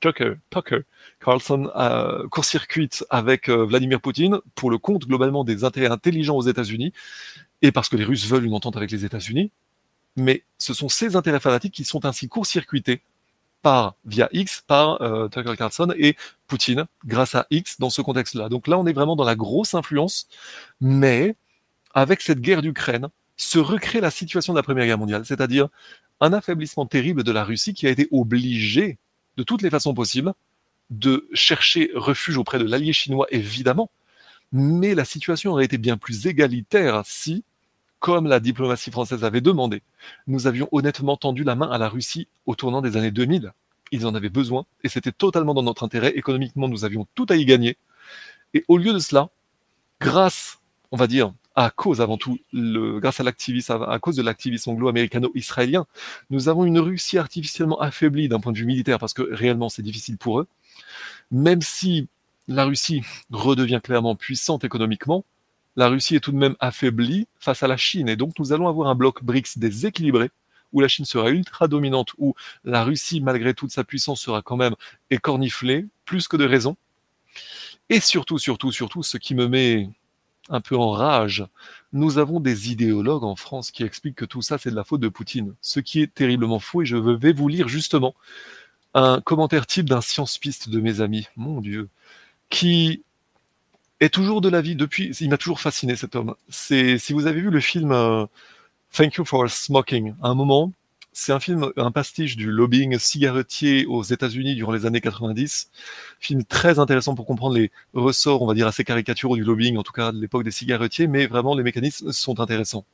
Tucker, 0.00 0.34
Carlson 1.20 1.70
euh, 1.76 2.26
court-circuite 2.28 3.04
avec 3.10 3.48
euh, 3.48 3.64
Vladimir 3.64 4.00
Poutine 4.00 4.38
pour 4.54 4.70
le 4.70 4.78
compte 4.78 5.06
globalement 5.06 5.44
des 5.44 5.64
intérêts 5.64 5.90
intelligents 5.90 6.36
aux 6.36 6.46
États-Unis 6.48 6.92
et 7.62 7.72
parce 7.72 7.88
que 7.88 7.96
les 7.96 8.04
Russes 8.04 8.26
veulent 8.26 8.44
une 8.44 8.54
entente 8.54 8.76
avec 8.76 8.90
les 8.90 9.04
États-Unis. 9.04 9.50
Mais 10.16 10.44
ce 10.58 10.74
sont 10.74 10.88
ces 10.88 11.16
intérêts 11.16 11.40
fanatiques 11.40 11.74
qui 11.74 11.84
sont 11.84 12.04
ainsi 12.04 12.28
court-circuités 12.28 13.02
par 13.62 13.94
via 14.04 14.28
X 14.32 14.64
par 14.66 15.02
euh, 15.02 15.28
Tucker 15.28 15.56
Carlson 15.56 15.92
et 15.98 16.16
Poutine 16.46 16.86
grâce 17.04 17.34
à 17.34 17.46
X 17.50 17.78
dans 17.78 17.90
ce 17.90 18.02
contexte-là. 18.02 18.48
Donc 18.48 18.66
là, 18.66 18.78
on 18.78 18.86
est 18.86 18.92
vraiment 18.92 19.16
dans 19.16 19.24
la 19.24 19.36
grosse 19.36 19.74
influence, 19.74 20.28
mais 20.80 21.36
avec 21.94 22.22
cette 22.22 22.40
guerre 22.40 22.62
d'Ukraine, 22.62 23.08
se 23.36 23.58
recrée 23.58 24.00
la 24.00 24.10
situation 24.10 24.52
de 24.52 24.58
la 24.58 24.62
Première 24.62 24.86
Guerre 24.86 24.98
mondiale, 24.98 25.24
c'est-à-dire 25.24 25.68
un 26.20 26.32
affaiblissement 26.32 26.86
terrible 26.86 27.24
de 27.24 27.32
la 27.32 27.44
Russie 27.44 27.72
qui 27.72 27.86
a 27.86 27.90
été 27.90 28.06
obligée, 28.12 28.98
de 29.40 29.44
toutes 29.44 29.62
les 29.62 29.70
façons 29.70 29.94
possibles, 29.94 30.34
de 30.90 31.26
chercher 31.32 31.90
refuge 31.94 32.36
auprès 32.36 32.58
de 32.58 32.64
l'allié 32.64 32.92
chinois, 32.92 33.26
évidemment, 33.30 33.90
mais 34.52 34.94
la 34.94 35.06
situation 35.06 35.52
aurait 35.52 35.64
été 35.64 35.78
bien 35.78 35.96
plus 35.96 36.26
égalitaire 36.26 37.00
si, 37.06 37.42
comme 38.00 38.26
la 38.26 38.38
diplomatie 38.38 38.90
française 38.90 39.24
avait 39.24 39.40
demandé, 39.40 39.82
nous 40.26 40.46
avions 40.46 40.68
honnêtement 40.72 41.16
tendu 41.16 41.42
la 41.42 41.54
main 41.54 41.70
à 41.70 41.78
la 41.78 41.88
Russie 41.88 42.28
au 42.44 42.54
tournant 42.54 42.82
des 42.82 42.98
années 42.98 43.10
2000. 43.10 43.54
Ils 43.92 44.06
en 44.06 44.14
avaient 44.14 44.28
besoin 44.28 44.66
et 44.84 44.90
c'était 44.90 45.10
totalement 45.10 45.54
dans 45.54 45.62
notre 45.62 45.84
intérêt. 45.84 46.10
Économiquement, 46.10 46.68
nous 46.68 46.84
avions 46.84 47.06
tout 47.14 47.26
à 47.30 47.36
y 47.36 47.46
gagner. 47.46 47.78
Et 48.52 48.64
au 48.68 48.76
lieu 48.76 48.92
de 48.92 48.98
cela, 48.98 49.30
grâce, 50.00 50.58
on 50.90 50.98
va 50.98 51.06
dire, 51.06 51.32
à 51.56 51.70
cause 51.70 52.00
avant 52.00 52.16
tout, 52.16 52.38
le, 52.52 53.00
grâce 53.00 53.20
à 53.20 53.24
l'activisme, 53.24 53.84
à 53.88 53.98
cause 53.98 54.16
de 54.16 54.22
l'activisme 54.22 54.70
anglo-américano-israélien, 54.70 55.86
nous 56.30 56.48
avons 56.48 56.64
une 56.64 56.78
Russie 56.78 57.18
artificiellement 57.18 57.80
affaiblie 57.80 58.28
d'un 58.28 58.40
point 58.40 58.52
de 58.52 58.58
vue 58.58 58.66
militaire 58.66 58.98
parce 58.98 59.14
que 59.14 59.22
réellement 59.22 59.68
c'est 59.68 59.82
difficile 59.82 60.16
pour 60.16 60.40
eux. 60.40 60.46
Même 61.30 61.60
si 61.60 62.08
la 62.48 62.64
Russie 62.64 63.02
redevient 63.30 63.80
clairement 63.82 64.14
puissante 64.14 64.64
économiquement, 64.64 65.24
la 65.76 65.88
Russie 65.88 66.16
est 66.16 66.20
tout 66.20 66.32
de 66.32 66.36
même 66.36 66.56
affaiblie 66.60 67.26
face 67.38 67.62
à 67.62 67.68
la 67.68 67.76
Chine. 67.76 68.08
Et 68.08 68.16
donc 68.16 68.38
nous 68.38 68.52
allons 68.52 68.68
avoir 68.68 68.88
un 68.88 68.94
bloc 68.94 69.22
BRICS 69.24 69.58
déséquilibré, 69.58 70.30
où 70.72 70.80
la 70.80 70.88
Chine 70.88 71.04
sera 71.04 71.30
ultra 71.30 71.68
dominante, 71.68 72.12
où 72.18 72.34
la 72.64 72.84
Russie, 72.84 73.20
malgré 73.20 73.54
toute 73.54 73.72
sa 73.72 73.84
puissance, 73.84 74.20
sera 74.20 74.42
quand 74.42 74.56
même 74.56 74.74
écorniflée, 75.10 75.86
plus 76.04 76.28
que 76.28 76.36
de 76.36 76.44
raison. 76.44 76.76
Et 77.88 78.00
surtout, 78.00 78.38
surtout, 78.38 78.70
surtout, 78.70 79.02
ce 79.02 79.16
qui 79.16 79.34
me 79.34 79.48
met 79.48 79.88
un 80.50 80.60
peu 80.60 80.76
en 80.76 80.90
rage, 80.90 81.46
nous 81.92 82.18
avons 82.18 82.40
des 82.40 82.70
idéologues 82.70 83.24
en 83.24 83.36
France 83.36 83.70
qui 83.70 83.82
expliquent 83.84 84.16
que 84.16 84.24
tout 84.24 84.42
ça, 84.42 84.58
c'est 84.58 84.70
de 84.70 84.76
la 84.76 84.84
faute 84.84 85.00
de 85.00 85.08
Poutine. 85.08 85.54
Ce 85.62 85.80
qui 85.80 86.02
est 86.02 86.12
terriblement 86.12 86.58
faux, 86.58 86.82
et 86.82 86.86
je 86.86 86.96
vais 86.96 87.32
vous 87.32 87.48
lire 87.48 87.68
justement 87.68 88.14
un 88.94 89.20
commentaire 89.20 89.66
type 89.66 89.88
d'un 89.88 90.00
science-piste 90.00 90.68
de 90.68 90.80
mes 90.80 91.00
amis. 91.00 91.28
Mon 91.36 91.60
Dieu 91.60 91.88
qui 92.50 93.02
est 94.00 94.12
toujours 94.12 94.40
de 94.40 94.48
la 94.48 94.60
vie 94.60 94.76
depuis. 94.76 95.16
Il 95.20 95.30
m'a 95.30 95.38
toujours 95.38 95.60
fasciné 95.60 95.96
cet 95.96 96.16
homme. 96.16 96.34
C'est 96.48 96.98
si 96.98 97.12
vous 97.12 97.26
avez 97.26 97.40
vu 97.40 97.50
le 97.50 97.60
film 97.60 97.92
euh, 97.92 98.26
Thank 98.92 99.14
You 99.14 99.24
for 99.24 99.48
Smoking, 99.48 100.14
à 100.22 100.28
un 100.28 100.34
moment, 100.34 100.72
c'est 101.12 101.32
un 101.32 101.40
film, 101.40 101.72
un 101.76 101.90
pastiche 101.90 102.36
du 102.36 102.50
lobbying 102.50 102.98
cigarettier 102.98 103.84
aux 103.86 104.02
États-Unis 104.02 104.54
durant 104.54 104.72
les 104.72 104.86
années 104.86 105.00
90. 105.00 105.70
Film 106.20 106.44
très 106.44 106.78
intéressant 106.78 107.14
pour 107.14 107.26
comprendre 107.26 107.56
les 107.56 107.72
ressorts, 107.94 108.42
on 108.42 108.46
va 108.46 108.54
dire, 108.54 108.66
assez 108.68 108.84
caricaturaux 108.84 109.36
du 109.36 109.42
lobbying, 109.42 109.76
en 109.76 109.82
tout 109.82 109.92
cas 109.92 110.12
de 110.12 110.20
l'époque 110.20 110.44
des 110.44 110.52
cigarettiers, 110.52 111.08
mais 111.08 111.26
vraiment 111.26 111.54
les 111.54 111.64
mécanismes 111.64 112.12
sont 112.12 112.38
intéressants. 112.38 112.84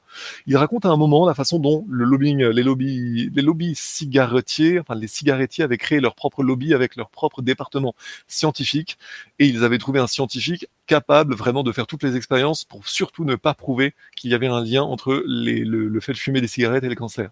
Il 0.47 0.57
raconte 0.57 0.87
à 0.87 0.89
un 0.89 0.97
moment 0.97 1.27
la 1.27 1.35
façon 1.35 1.59
dont 1.59 1.85
le 1.89 2.05
lobbying, 2.05 2.43
les 2.45 2.63
lobbies, 2.63 3.31
les 3.35 3.43
lobbies 3.43 3.75
cigarettiers, 3.75 4.81
enfin 4.81 4.95
les 4.95 5.09
cigarettiers 5.09 5.65
avaient 5.65 5.79
créé 5.79 6.01
leur 6.01 6.15
propre 6.15 6.43
lobby 6.43 6.73
avec 6.75 6.97
leur 6.97 7.11
propre 7.11 7.43
département 7.43 7.95
scientifique, 8.29 8.99
et 9.39 9.47
ils 9.47 9.63
avaient 9.63 9.79
trouvé 9.79 10.01
un 10.01 10.07
scientifique 10.07 10.69
capable 10.87 11.35
vraiment 11.35 11.63
de 11.63 11.73
faire 11.73 11.87
toutes 11.87 12.03
les 12.03 12.17
expériences 12.17 12.65
pour 12.65 12.89
surtout 12.89 13.25
ne 13.25 13.35
pas 13.35 13.55
prouver 13.55 13.95
qu'il 14.17 14.31
y 14.31 14.35
avait 14.35 14.47
un 14.47 14.63
lien 14.63 14.83
entre 14.83 15.23
le 15.27 16.01
fait 16.01 16.13
de 16.13 16.19
fumer 16.19 16.41
des 16.41 16.49
cigarettes 16.49 16.85
et 16.85 16.89
les 16.89 16.97
cancers. 16.97 17.31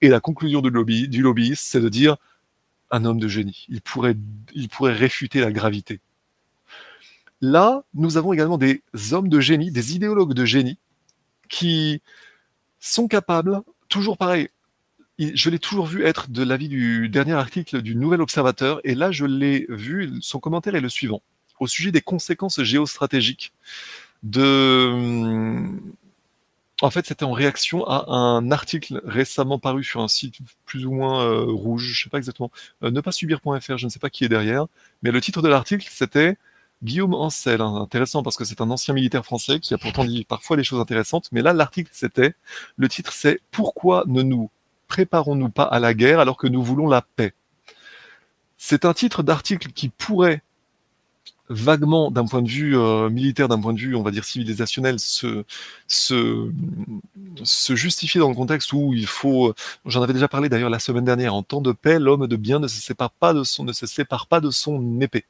Et 0.00 0.08
la 0.08 0.20
conclusion 0.20 0.60
du, 0.60 0.70
lobby, 0.70 1.08
du 1.08 1.22
lobbyiste, 1.22 1.64
c'est 1.66 1.80
de 1.80 1.88
dire 1.88 2.16
un 2.90 3.04
homme 3.04 3.20
de 3.20 3.28
génie. 3.28 3.66
Il 3.68 3.80
pourrait, 3.80 4.16
il 4.54 4.68
pourrait 4.68 4.94
réfuter 4.94 5.40
la 5.40 5.52
gravité. 5.52 6.00
Là, 7.40 7.84
nous 7.94 8.16
avons 8.16 8.32
également 8.32 8.58
des 8.58 8.82
hommes 9.12 9.28
de 9.28 9.40
génie, 9.40 9.70
des 9.70 9.94
idéologues 9.94 10.34
de 10.34 10.44
génie, 10.44 10.78
qui 11.48 12.02
sont 12.78 13.08
capables, 13.08 13.60
toujours 13.88 14.16
pareil, 14.16 14.48
je 15.18 15.50
l'ai 15.50 15.58
toujours 15.58 15.86
vu 15.86 16.04
être 16.04 16.30
de 16.30 16.42
l'avis 16.42 16.68
du 16.68 17.08
dernier 17.08 17.32
article 17.32 17.82
du 17.82 17.94
Nouvel 17.94 18.22
Observateur, 18.22 18.80
et 18.84 18.94
là 18.94 19.12
je 19.12 19.26
l'ai 19.26 19.66
vu, 19.68 20.10
son 20.20 20.38
commentaire 20.38 20.74
est 20.74 20.80
le 20.80 20.88
suivant, 20.88 21.22
au 21.58 21.66
sujet 21.66 21.92
des 21.92 22.00
conséquences 22.00 22.62
géostratégiques 22.62 23.52
de, 24.22 25.66
en 26.82 26.90
fait, 26.90 27.06
c'était 27.06 27.24
en 27.24 27.32
réaction 27.32 27.84
à 27.86 28.10
un 28.10 28.50
article 28.50 29.00
récemment 29.04 29.58
paru 29.58 29.84
sur 29.84 30.00
un 30.00 30.08
site 30.08 30.36
plus 30.64 30.86
ou 30.86 30.92
moins 30.92 31.24
euh, 31.24 31.44
rouge, 31.44 31.92
je 31.92 32.04
sais 32.04 32.10
pas 32.10 32.18
exactement, 32.18 32.50
euh, 32.82 32.90
ne 32.90 33.00
pas 33.00 33.12
subir.fr, 33.12 33.76
je 33.76 33.84
ne 33.84 33.90
sais 33.90 33.98
pas 33.98 34.10
qui 34.10 34.24
est 34.24 34.28
derrière, 34.28 34.66
mais 35.02 35.10
le 35.10 35.20
titre 35.20 35.42
de 35.42 35.48
l'article 35.48 35.86
c'était 35.90 36.36
Guillaume 36.82 37.14
Ancel, 37.14 37.60
hein, 37.60 37.74
intéressant 37.76 38.22
parce 38.22 38.36
que 38.36 38.44
c'est 38.44 38.60
un 38.62 38.70
ancien 38.70 38.94
militaire 38.94 39.24
français 39.24 39.60
qui 39.60 39.74
a 39.74 39.78
pourtant 39.78 40.04
dit 40.04 40.24
parfois 40.24 40.56
des 40.56 40.64
choses 40.64 40.80
intéressantes, 40.80 41.28
mais 41.32 41.42
là 41.42 41.52
l'article 41.52 41.90
c'était, 41.92 42.34
le 42.76 42.88
titre 42.88 43.12
c'est 43.12 43.40
Pourquoi 43.50 44.04
ne 44.06 44.22
nous 44.22 44.50
préparons-nous 44.88 45.50
pas 45.50 45.64
à 45.64 45.78
la 45.78 45.92
guerre 45.94 46.20
alors 46.20 46.36
que 46.36 46.46
nous 46.46 46.62
voulons 46.62 46.88
la 46.88 47.02
paix? 47.02 47.34
C'est 48.56 48.84
un 48.84 48.94
titre 48.94 49.22
d'article 49.22 49.72
qui 49.72 49.88
pourrait 49.88 50.42
vaguement, 51.50 52.10
d'un 52.10 52.24
point 52.24 52.42
de 52.42 52.48
vue 52.48 52.78
euh, 52.78 53.10
militaire, 53.10 53.48
d'un 53.48 53.60
point 53.60 53.72
de 53.72 53.78
vue, 53.78 53.96
on 53.96 54.02
va 54.02 54.12
dire, 54.12 54.24
civilisationnel, 54.24 54.98
se, 55.00 55.44
se, 55.88 56.50
se 57.42 57.74
justifier 57.74 58.20
dans 58.20 58.28
le 58.28 58.36
contexte 58.36 58.72
où 58.72 58.94
il 58.94 59.06
faut, 59.06 59.52
j'en 59.84 60.00
avais 60.02 60.12
déjà 60.12 60.28
parlé 60.28 60.48
d'ailleurs 60.48 60.70
la 60.70 60.78
semaine 60.78 61.04
dernière, 61.04 61.34
en 61.34 61.42
temps 61.42 61.60
de 61.60 61.72
paix, 61.72 61.98
l'homme 61.98 62.28
de 62.28 62.36
bien 62.36 62.60
ne 62.60 62.68
se 62.68 62.80
sépare 62.80 63.10
pas 63.10 63.34
de 63.34 63.42
son, 63.42 63.64
ne 63.64 63.72
se 63.72 63.86
sépare 63.86 64.28
pas 64.28 64.40
de 64.40 64.50
son 64.50 65.00
épée. 65.00 65.24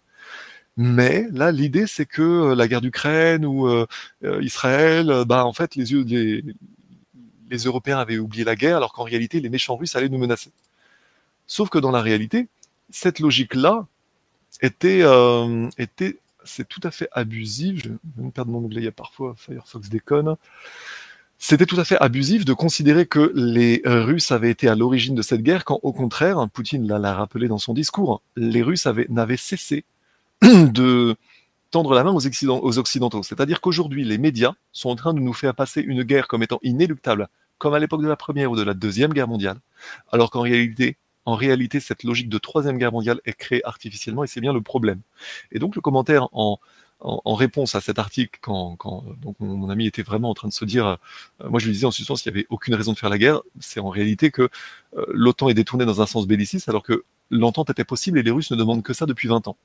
Mais 0.76 1.26
là, 1.32 1.52
l'idée, 1.52 1.86
c'est 1.86 2.06
que 2.06 2.22
euh, 2.22 2.54
la 2.54 2.68
guerre 2.68 2.82
d'Ukraine 2.82 3.44
ou 3.44 3.66
euh, 3.66 3.86
Israël, 4.42 5.24
bah, 5.26 5.44
en 5.46 5.52
fait, 5.52 5.74
les, 5.74 5.86
les, 6.04 6.44
les 7.50 7.58
Européens 7.64 7.98
avaient 7.98 8.18
oublié 8.18 8.44
la 8.44 8.56
guerre, 8.56 8.76
alors 8.76 8.92
qu'en 8.92 9.04
réalité, 9.04 9.40
les 9.40 9.48
méchants 9.48 9.76
Russes 9.76 9.96
allaient 9.96 10.08
nous 10.08 10.18
menacer. 10.18 10.52
Sauf 11.46 11.70
que 11.70 11.78
dans 11.78 11.90
la 11.90 12.02
réalité, 12.02 12.48
cette 12.90 13.20
logique-là, 13.20 13.86
était, 14.60 15.00
euh, 15.02 15.68
c'est 16.44 16.68
tout 16.68 16.80
à 16.82 16.90
fait 16.90 17.08
abusif. 17.12 17.82
Je 17.84 17.88
vais 17.90 18.24
me 18.24 18.30
perdre 18.30 18.50
mon 18.52 18.58
onglet, 18.58 18.80
il 18.80 18.84
y 18.84 18.88
a 18.88 18.92
parfois 18.92 19.34
Firefox 19.36 19.88
déconne. 19.88 20.36
C'était 21.38 21.66
tout 21.66 21.80
à 21.80 21.84
fait 21.84 21.96
abusif 22.00 22.44
de 22.44 22.52
considérer 22.52 23.06
que 23.06 23.32
les 23.34 23.80
Russes 23.86 24.30
avaient 24.30 24.50
été 24.50 24.68
à 24.68 24.74
l'origine 24.74 25.14
de 25.14 25.22
cette 25.22 25.42
guerre, 25.42 25.64
quand 25.64 25.80
au 25.82 25.92
contraire, 25.94 26.46
Poutine 26.52 26.86
l'a 26.86 27.14
rappelé 27.14 27.48
dans 27.48 27.56
son 27.56 27.72
discours, 27.72 28.20
les 28.36 28.62
Russes 28.62 28.86
n'avaient 29.08 29.38
cessé 29.38 29.84
de 30.42 31.16
tendre 31.70 31.94
la 31.94 32.04
main 32.04 32.12
aux 32.12 32.78
Occidentaux. 32.78 33.22
C'est-à-dire 33.22 33.60
qu'aujourd'hui, 33.60 34.04
les 34.04 34.18
médias 34.18 34.52
sont 34.72 34.90
en 34.90 34.96
train 34.96 35.14
de 35.14 35.20
nous 35.20 35.32
faire 35.32 35.54
passer 35.54 35.80
une 35.80 36.02
guerre 36.02 36.28
comme 36.28 36.42
étant 36.42 36.58
inéluctable, 36.62 37.28
comme 37.58 37.74
à 37.74 37.78
l'époque 37.78 38.02
de 38.02 38.08
la 38.08 38.16
Première 38.16 38.50
ou 38.50 38.56
de 38.56 38.62
la 38.62 38.74
Deuxième 38.74 39.12
Guerre 39.12 39.28
mondiale, 39.28 39.58
alors 40.12 40.30
qu'en 40.30 40.40
réalité, 40.40 40.96
en 41.24 41.34
réalité, 41.34 41.80
cette 41.80 42.02
logique 42.04 42.28
de 42.28 42.38
troisième 42.38 42.78
guerre 42.78 42.92
mondiale 42.92 43.20
est 43.24 43.32
créée 43.32 43.64
artificiellement 43.64 44.24
et 44.24 44.26
c'est 44.26 44.40
bien 44.40 44.52
le 44.52 44.60
problème. 44.60 45.00
Et 45.52 45.58
donc 45.58 45.76
le 45.76 45.80
commentaire 45.80 46.28
en, 46.32 46.58
en, 47.00 47.34
réponse 47.34 47.74
à 47.74 47.80
cet 47.80 47.98
article, 47.98 48.38
quand, 48.42 48.76
quand 48.76 49.04
donc 49.22 49.36
mon, 49.40 49.70
ami 49.70 49.86
était 49.86 50.02
vraiment 50.02 50.30
en 50.30 50.34
train 50.34 50.48
de 50.48 50.52
se 50.52 50.64
dire, 50.64 50.86
euh, 50.86 51.48
moi 51.48 51.58
je 51.58 51.66
lui 51.66 51.72
disais 51.72 51.86
en 51.86 51.90
substance 51.90 52.22
qu'il 52.22 52.32
n'y 52.32 52.38
avait 52.38 52.46
aucune 52.50 52.74
raison 52.74 52.92
de 52.92 52.98
faire 52.98 53.10
la 53.10 53.18
guerre, 53.18 53.40
c'est 53.58 53.80
en 53.80 53.88
réalité 53.88 54.30
que 54.30 54.48
euh, 54.96 55.06
l'OTAN 55.08 55.48
est 55.48 55.54
détourné 55.54 55.84
dans 55.86 56.02
un 56.02 56.06
sens 56.06 56.26
belliciste 56.26 56.68
alors 56.68 56.82
que 56.82 57.04
l'entente 57.30 57.70
était 57.70 57.84
possible 57.84 58.18
et 58.18 58.22
les 58.22 58.30
Russes 58.30 58.50
ne 58.50 58.56
demandent 58.56 58.82
que 58.82 58.92
ça 58.92 59.06
depuis 59.06 59.28
20 59.28 59.48
ans. 59.48 59.56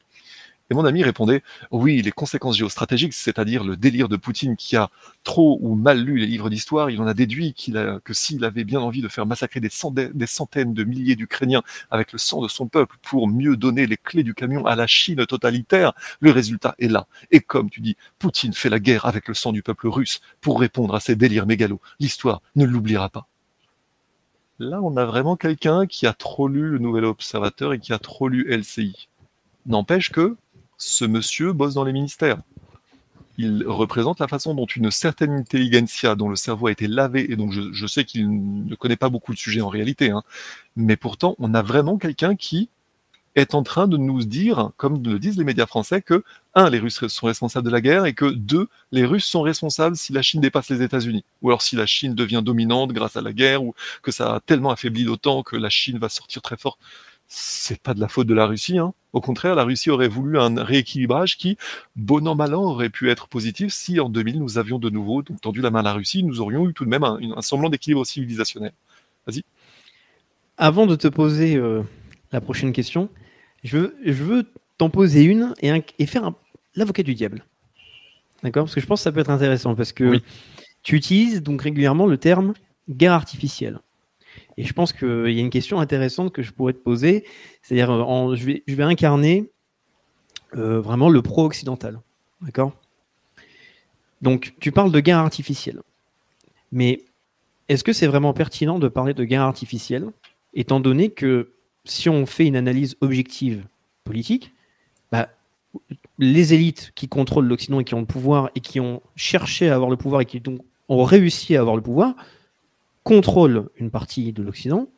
Et 0.72 0.74
mon 0.74 0.84
ami 0.84 1.04
répondait, 1.04 1.44
oui, 1.70 2.02
les 2.02 2.12
conséquences 2.12 2.58
géostratégiques, 2.58 3.14
c'est-à-dire 3.14 3.64
le 3.64 3.78
délire 3.78 4.10
de 4.10 4.18
Poutine 4.18 4.56
qui 4.56 4.76
a 4.76 4.90
trop 5.24 5.60
ou 5.62 5.76
mal 5.76 6.00
lu 6.00 6.18
les 6.18 6.26
livres 6.26 6.50
d'histoire, 6.50 6.90
il 6.90 7.00
en 7.00 7.06
a 7.06 7.14
déduit 7.14 7.54
que 7.54 8.14
s'il 8.14 8.44
avait 8.44 8.64
bien 8.64 8.80
envie 8.80 9.02
de 9.02 9.08
faire 9.08 9.28
massacrer 9.28 9.60
des 9.60 9.70
centaines, 9.70 10.74
de 10.74 10.84
milliers 10.84 11.16
d'Ukrainiens 11.16 11.62
avec 11.92 12.12
le 12.14 12.18
sang 12.18 12.42
de 12.42 12.48
son 12.48 12.68
peuple 12.68 12.98
pour 13.04 13.28
mieux 13.28 13.58
donner 13.58 13.86
les 13.86 13.98
clés 13.98 14.24
du 14.24 14.34
camion 14.34 14.66
à 14.66 14.76
la 14.76 14.88
Chine 14.88 15.24
totalitaire, 15.28 15.94
le 16.20 16.32
résultat 16.32 16.74
est 16.80 16.88
là. 16.88 17.06
Et 17.30 17.42
comme 17.42 17.70
tu 17.70 17.82
dis, 17.82 17.96
Poutine 18.18 18.54
fait 18.54 18.70
la 18.70 18.80
guerre 18.80 19.06
avec 19.06 19.28
le 19.28 19.36
sang 19.36 19.52
du 19.52 19.62
peuple 19.62 19.88
russe 19.88 20.20
pour 20.42 20.60
répondre 20.60 20.96
à 20.96 21.00
ces 21.00 21.16
délires 21.16 21.46
mégalos. 21.46 21.82
L'histoire 22.00 22.42
ne 22.56 22.66
l'oubliera 22.66 23.10
pas. 23.10 23.28
Là, 24.58 24.82
on 24.82 24.98
a 24.98 25.06
vraiment 25.06 25.36
quelqu'un 25.36 25.86
qui 25.86 26.08
a 26.08 26.14
trop 26.14 26.48
lu 26.48 26.70
le 26.70 26.80
Nouvel 26.80 27.06
Observateur 27.06 27.74
et 27.74 27.80
qui 27.80 27.94
a 27.94 28.00
trop 28.00 28.30
lu 28.30 28.48
LCI. 28.50 29.10
N'empêche 29.66 30.12
que 30.12 30.38
ce 30.78 31.06
monsieur 31.06 31.54
bosse 31.54 31.74
dans 31.74 31.84
les 31.84 31.94
ministères. 31.94 32.38
Il 33.38 33.66
représente 33.68 34.20
la 34.20 34.28
façon 34.28 34.54
dont 34.54 34.66
une 34.66 34.92
certaine 34.92 35.32
intelligentsia, 35.32 36.16
dont 36.16 36.30
le 36.30 36.38
cerveau 36.38 36.68
a 36.68 36.72
été 36.72 36.88
lavé, 36.88 37.30
et 37.32 37.36
donc 37.36 37.52
je, 37.52 37.88
sais 37.88 38.06
qu'il 38.06 38.66
ne 38.66 38.76
connaît 38.76 38.96
pas 38.96 39.10
beaucoup 39.10 39.34
de 39.34 39.38
sujets 39.38 39.62
en 39.62 39.68
réalité, 39.68 40.10
hein, 40.10 40.24
mais 40.78 40.96
pourtant 40.96 41.36
on 41.40 41.54
a 41.54 41.62
vraiment 41.62 41.98
quelqu'un 41.98 42.36
qui 42.36 42.70
est 43.36 43.54
en 43.54 43.64
train 43.64 43.88
de 43.88 43.98
nous 43.98 44.24
dire, 44.24 44.72
comme 44.78 45.04
le 45.04 45.20
disent 45.20 45.38
les 45.38 45.44
médias 45.44 45.66
français, 45.66 46.02
que 46.02 46.24
un, 46.56 46.70
les 46.70 46.80
Russes 46.80 47.06
sont 47.08 47.28
responsables 47.28 47.66
de 47.66 47.72
la 47.72 47.82
guerre 47.82 48.06
et 48.06 48.14
que 48.14 48.26
deux, 48.26 48.70
les 48.92 49.06
Russes 49.06 49.26
sont 49.26 49.42
responsables 49.42 49.98
si 49.98 50.14
la 50.14 50.22
Chine 50.22 50.40
dépasse 50.40 50.70
les 50.70 50.82
États-Unis. 50.82 51.26
Ou 51.42 51.50
alors 51.50 51.62
si 51.62 51.76
la 51.76 51.86
Chine 51.86 52.16
devient 52.16 52.42
dominante 52.44 52.94
grâce 52.94 53.18
à 53.18 53.22
la 53.22 53.34
guerre 53.34 53.62
ou 53.62 53.76
que 54.02 54.12
ça 54.12 54.36
a 54.36 54.40
tellement 54.40 54.72
affaibli 54.72 55.04
l'OTAN 55.04 55.44
que 55.44 55.58
la 55.58 55.70
Chine 55.70 56.00
va 56.00 56.08
sortir 56.08 56.42
très 56.42 56.56
fort. 56.56 56.78
C'est 57.28 57.82
pas 57.82 57.94
de 57.94 58.00
la 58.00 58.08
faute 58.08 58.28
de 58.28 58.34
la 58.34 58.46
Russie. 58.46 58.78
Hein. 58.78 58.94
Au 59.14 59.20
contraire, 59.22 59.56
la 59.56 59.64
Russie 59.64 59.90
aurait 59.90 60.08
voulu 60.08 60.38
un 60.40 60.64
rééquilibrage 60.64 61.38
qui, 61.38 61.58
bon 61.96 62.28
an 62.28 62.36
mal 62.36 62.54
an, 62.54 62.62
aurait 62.64 62.90
pu 62.90 63.10
être 63.10 63.28
positif 63.28 63.74
si 63.74 64.00
en 64.00 64.10
2000 64.10 64.40
nous 64.40 64.58
avions 64.58 64.78
de 64.80 64.90
nouveau 64.90 65.22
donc, 65.24 65.42
tendu 65.42 65.62
la 65.62 65.72
main 65.72 65.80
à 65.80 65.84
la 65.84 65.94
Russie, 65.94 66.24
nous 66.24 66.40
aurions 66.42 66.68
eu 66.70 66.74
tout 66.74 66.86
de 66.86 66.90
même 66.90 67.04
un, 67.04 67.18
un 67.36 67.42
semblant 67.42 67.70
d'équilibre 67.70 68.06
civilisationnel. 68.06 68.74
Vas-y. 69.26 69.44
Avant 70.58 70.86
de 70.86 70.96
te 70.96 71.08
poser 71.08 71.56
euh, 71.58 71.82
la 72.32 72.42
prochaine 72.42 72.72
question, 72.74 73.10
je 73.64 73.78
veux, 73.78 73.96
je 74.06 74.24
veux 74.24 74.46
t'en 74.78 74.90
poser 74.90 75.24
une 75.24 75.54
et, 75.62 75.70
un- 75.72 75.82
et 76.00 76.06
faire 76.06 76.26
un- 76.26 76.36
l'avocat 76.76 77.04
du 77.04 77.16
diable. 77.16 77.44
D'accord? 78.44 78.66
Parce 78.66 78.76
que 78.76 78.82
je 78.82 78.86
pense 78.86 79.00
que 79.00 79.04
ça 79.04 79.12
peut 79.12 79.20
être 79.22 79.30
intéressant 79.32 79.76
parce 79.76 79.92
que 79.94 80.04
Oui. 80.04 80.24
tu 80.84 80.96
utilises 80.96 81.42
donc 81.42 81.62
régulièrement 81.62 82.06
le 82.06 82.18
terme 82.18 82.54
guerre 82.90 83.14
artificielle. 83.14 83.80
Et 84.58 84.64
je 84.64 84.74
pense 84.74 84.94
qu'il 84.94 85.32
y 85.32 85.38
a 85.38 85.42
une 85.42 85.50
question 85.50 85.80
intéressante 85.80 86.32
que 86.32 86.42
je 86.42 86.52
pourrais 86.52 86.74
te 86.74 86.80
poser. 86.80 87.26
C'est-à-dire, 87.62 87.92
euh, 87.92 88.36
je, 88.36 88.46
vais, 88.46 88.84
incarner 88.84 89.52
euh, 90.56 90.80
vraiment 90.80 91.10
le 91.10 91.22
pro-occidental. 91.22 92.00
D'accord? 92.42 92.74
Donc, 94.22 94.54
tu 94.60 94.72
parles 94.72 94.92
de 94.92 95.00
guerre 95.00 95.20
artificielle. 95.20 95.82
Mais 96.72 97.04
est-ce 97.68 97.84
que 97.84 97.94
c'est 97.94 98.08
vraiment 98.08 98.34
pertinent 98.34 98.80
de 98.80 98.88
parler 98.88 99.14
de 99.14 99.24
guerre 99.24 99.42
artificielle, 99.42 100.08
étant 100.54 100.80
donné 100.80 101.10
que 101.10 101.52
si 101.84 102.10
on 102.10 102.26
fait 102.26 102.46
une 102.46 102.56
analyse 102.56 102.96
objective 103.02 103.64
politique, 104.04 104.54
bah, 105.12 105.30
les 106.18 106.54
élites 106.54 106.92
qui 106.96 107.08
contrôlent 107.08 107.48
l'Occident 107.48 107.80
et 107.80 107.84
qui 107.84 107.94
ont 107.94 108.00
le 108.00 108.06
pouvoir 108.06 108.50
et 108.56 108.62
qui 108.62 108.80
ont 108.80 109.02
cherché 109.16 109.70
à 109.70 109.76
avoir 109.76 109.90
le 109.90 109.98
pouvoir 109.98 110.22
et 110.22 110.26
qui 110.26 110.40
donc 110.40 110.62
ont 110.88 111.04
réussi 111.04 111.56
à 111.56 111.62
avoir 111.62 111.76
le 111.76 111.82
pouvoir 111.82 112.16
contrôlent 113.06 113.70
une 113.78 113.92
partie 113.92 114.34
de 114.34 114.44
l'Occident. 114.44 114.90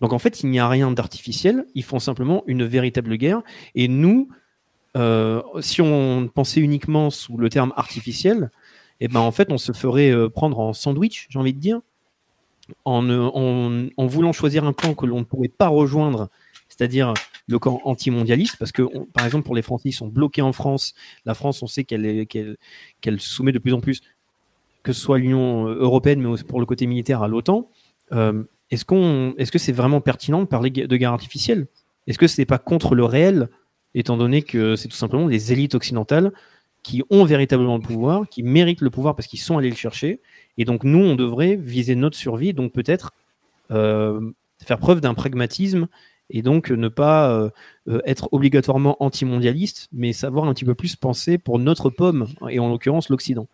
Donc 0.00 0.12
en 0.12 0.18
fait, 0.18 0.42
il 0.42 0.50
n'y 0.50 0.60
a 0.60 0.68
rien 0.68 0.92
d'artificiel, 0.92 1.64
ils 1.74 1.82
font 1.82 1.98
simplement 1.98 2.44
une 2.46 2.64
véritable 2.64 3.16
guerre. 3.16 3.42
Et 3.74 3.88
nous, 3.88 4.28
euh, 4.96 5.42
si 5.60 5.80
on 5.80 6.28
pensait 6.32 6.60
uniquement 6.60 7.10
sous 7.10 7.38
le 7.38 7.48
terme 7.48 7.72
artificiel, 7.76 8.50
eh 9.00 9.08
ben 9.08 9.20
en 9.20 9.32
fait, 9.32 9.50
on 9.50 9.58
se 9.58 9.72
ferait 9.72 10.10
euh, 10.10 10.28
prendre 10.28 10.60
en 10.60 10.74
sandwich, 10.74 11.26
j'ai 11.30 11.38
envie 11.38 11.54
de 11.54 11.58
dire, 11.58 11.80
en, 12.84 13.02
ne- 13.02 13.90
en, 13.96 14.06
voulant 14.06 14.32
choisir 14.32 14.64
un 14.64 14.72
camp 14.74 14.94
que 14.94 15.06
l'on 15.06 15.20
ne 15.20 15.24
pourrait 15.24 15.48
pas 15.48 15.68
rejoindre, 15.68 16.28
c'est-à-dire 16.68 17.14
le 17.48 17.58
camp 17.58 17.80
antimondialiste, 17.84 18.56
parce 18.58 18.72
que, 18.72 18.82
par 19.12 19.24
exemple, 19.24 19.44
pour 19.44 19.54
les 19.54 19.62
Français, 19.62 19.88
ils 19.88 19.92
sont 19.92 20.08
bloqués 20.08 20.42
en 20.42 20.52
France. 20.52 20.94
La 21.24 21.34
France, 21.34 21.62
on 21.62 21.66
sait 21.66 21.84
qu'elle 21.84 22.26
qu'elle 22.26 23.20
soumet 23.20 23.52
de 23.52 23.58
plus 23.58 23.72
en 23.72 23.80
plus, 23.80 24.02
que 24.86 24.92
ce 24.92 25.00
soit 25.00 25.18
l'Union 25.18 25.66
européenne, 25.66 26.22
mais 26.22 26.42
pour 26.44 26.60
le 26.60 26.66
côté 26.66 26.86
militaire 26.86 27.20
à 27.20 27.28
l'OTAN. 27.28 27.68
Euh, 28.12 28.44
est-ce 28.70 28.84
qu'on, 28.84 29.34
est-ce 29.36 29.50
que 29.50 29.58
c'est 29.58 29.72
vraiment 29.72 30.00
pertinent 30.00 30.40
de 30.40 30.46
parler 30.46 30.70
de 30.70 30.96
guerre 30.96 31.12
artificielle? 31.12 31.66
Est-ce 32.06 32.18
que 32.18 32.28
ce 32.28 32.40
n'est 32.40 32.46
pas 32.46 32.58
contre 32.58 32.94
le 32.94 33.04
réel, 33.04 33.48
étant 33.94 34.16
donné 34.16 34.42
que 34.42 34.76
c'est 34.76 34.86
tout 34.86 34.96
simplement 34.96 35.26
des 35.26 35.52
élites 35.52 35.74
occidentales 35.74 36.32
qui 36.84 37.02
ont 37.10 37.24
véritablement 37.24 37.78
le 37.78 37.82
pouvoir, 37.82 38.28
qui 38.28 38.44
méritent 38.44 38.80
le 38.80 38.90
pouvoir 38.90 39.16
parce 39.16 39.26
qu'ils 39.26 39.40
sont 39.40 39.58
allés 39.58 39.70
le 39.70 39.76
chercher, 39.76 40.20
et 40.56 40.64
donc 40.64 40.84
nous, 40.84 41.00
on 41.00 41.16
devrait 41.16 41.56
viser 41.56 41.96
notre 41.96 42.16
survie, 42.16 42.54
donc 42.54 42.72
peut-être 42.72 43.12
euh, 43.72 44.20
faire 44.64 44.78
preuve 44.78 45.00
d'un 45.00 45.14
pragmatisme 45.14 45.88
et 46.30 46.42
donc 46.42 46.70
ne 46.70 46.86
pas 46.86 47.32
euh, 47.32 47.50
euh, 47.88 48.00
être 48.04 48.28
obligatoirement 48.30 48.96
antimondialiste, 49.02 49.88
mais 49.92 50.12
savoir 50.12 50.44
un 50.44 50.54
petit 50.54 50.64
peu 50.64 50.76
plus 50.76 50.94
penser 50.94 51.38
pour 51.38 51.58
notre 51.58 51.90
pomme, 51.90 52.28
et 52.48 52.60
en 52.60 52.68
l'occurrence 52.68 53.08
l'Occident. 53.08 53.48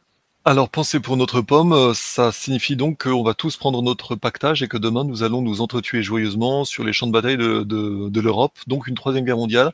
Alors, 0.44 0.70
penser 0.70 0.98
pour 0.98 1.16
notre 1.16 1.40
pomme, 1.40 1.72
euh, 1.72 1.94
ça 1.94 2.32
signifie 2.32 2.74
donc 2.74 3.04
qu'on 3.04 3.22
va 3.22 3.32
tous 3.32 3.56
prendre 3.56 3.80
notre 3.80 4.16
pactage 4.16 4.60
et 4.60 4.66
que 4.66 4.76
demain 4.76 5.04
nous 5.04 5.22
allons 5.22 5.40
nous 5.40 5.60
entretuer 5.60 6.02
joyeusement 6.02 6.64
sur 6.64 6.82
les 6.82 6.92
champs 6.92 7.06
de 7.06 7.12
bataille 7.12 7.36
de, 7.36 8.20
l'Europe, 8.20 8.58
donc 8.66 8.88
une 8.88 8.96
troisième 8.96 9.24
guerre 9.24 9.36
mondiale. 9.36 9.72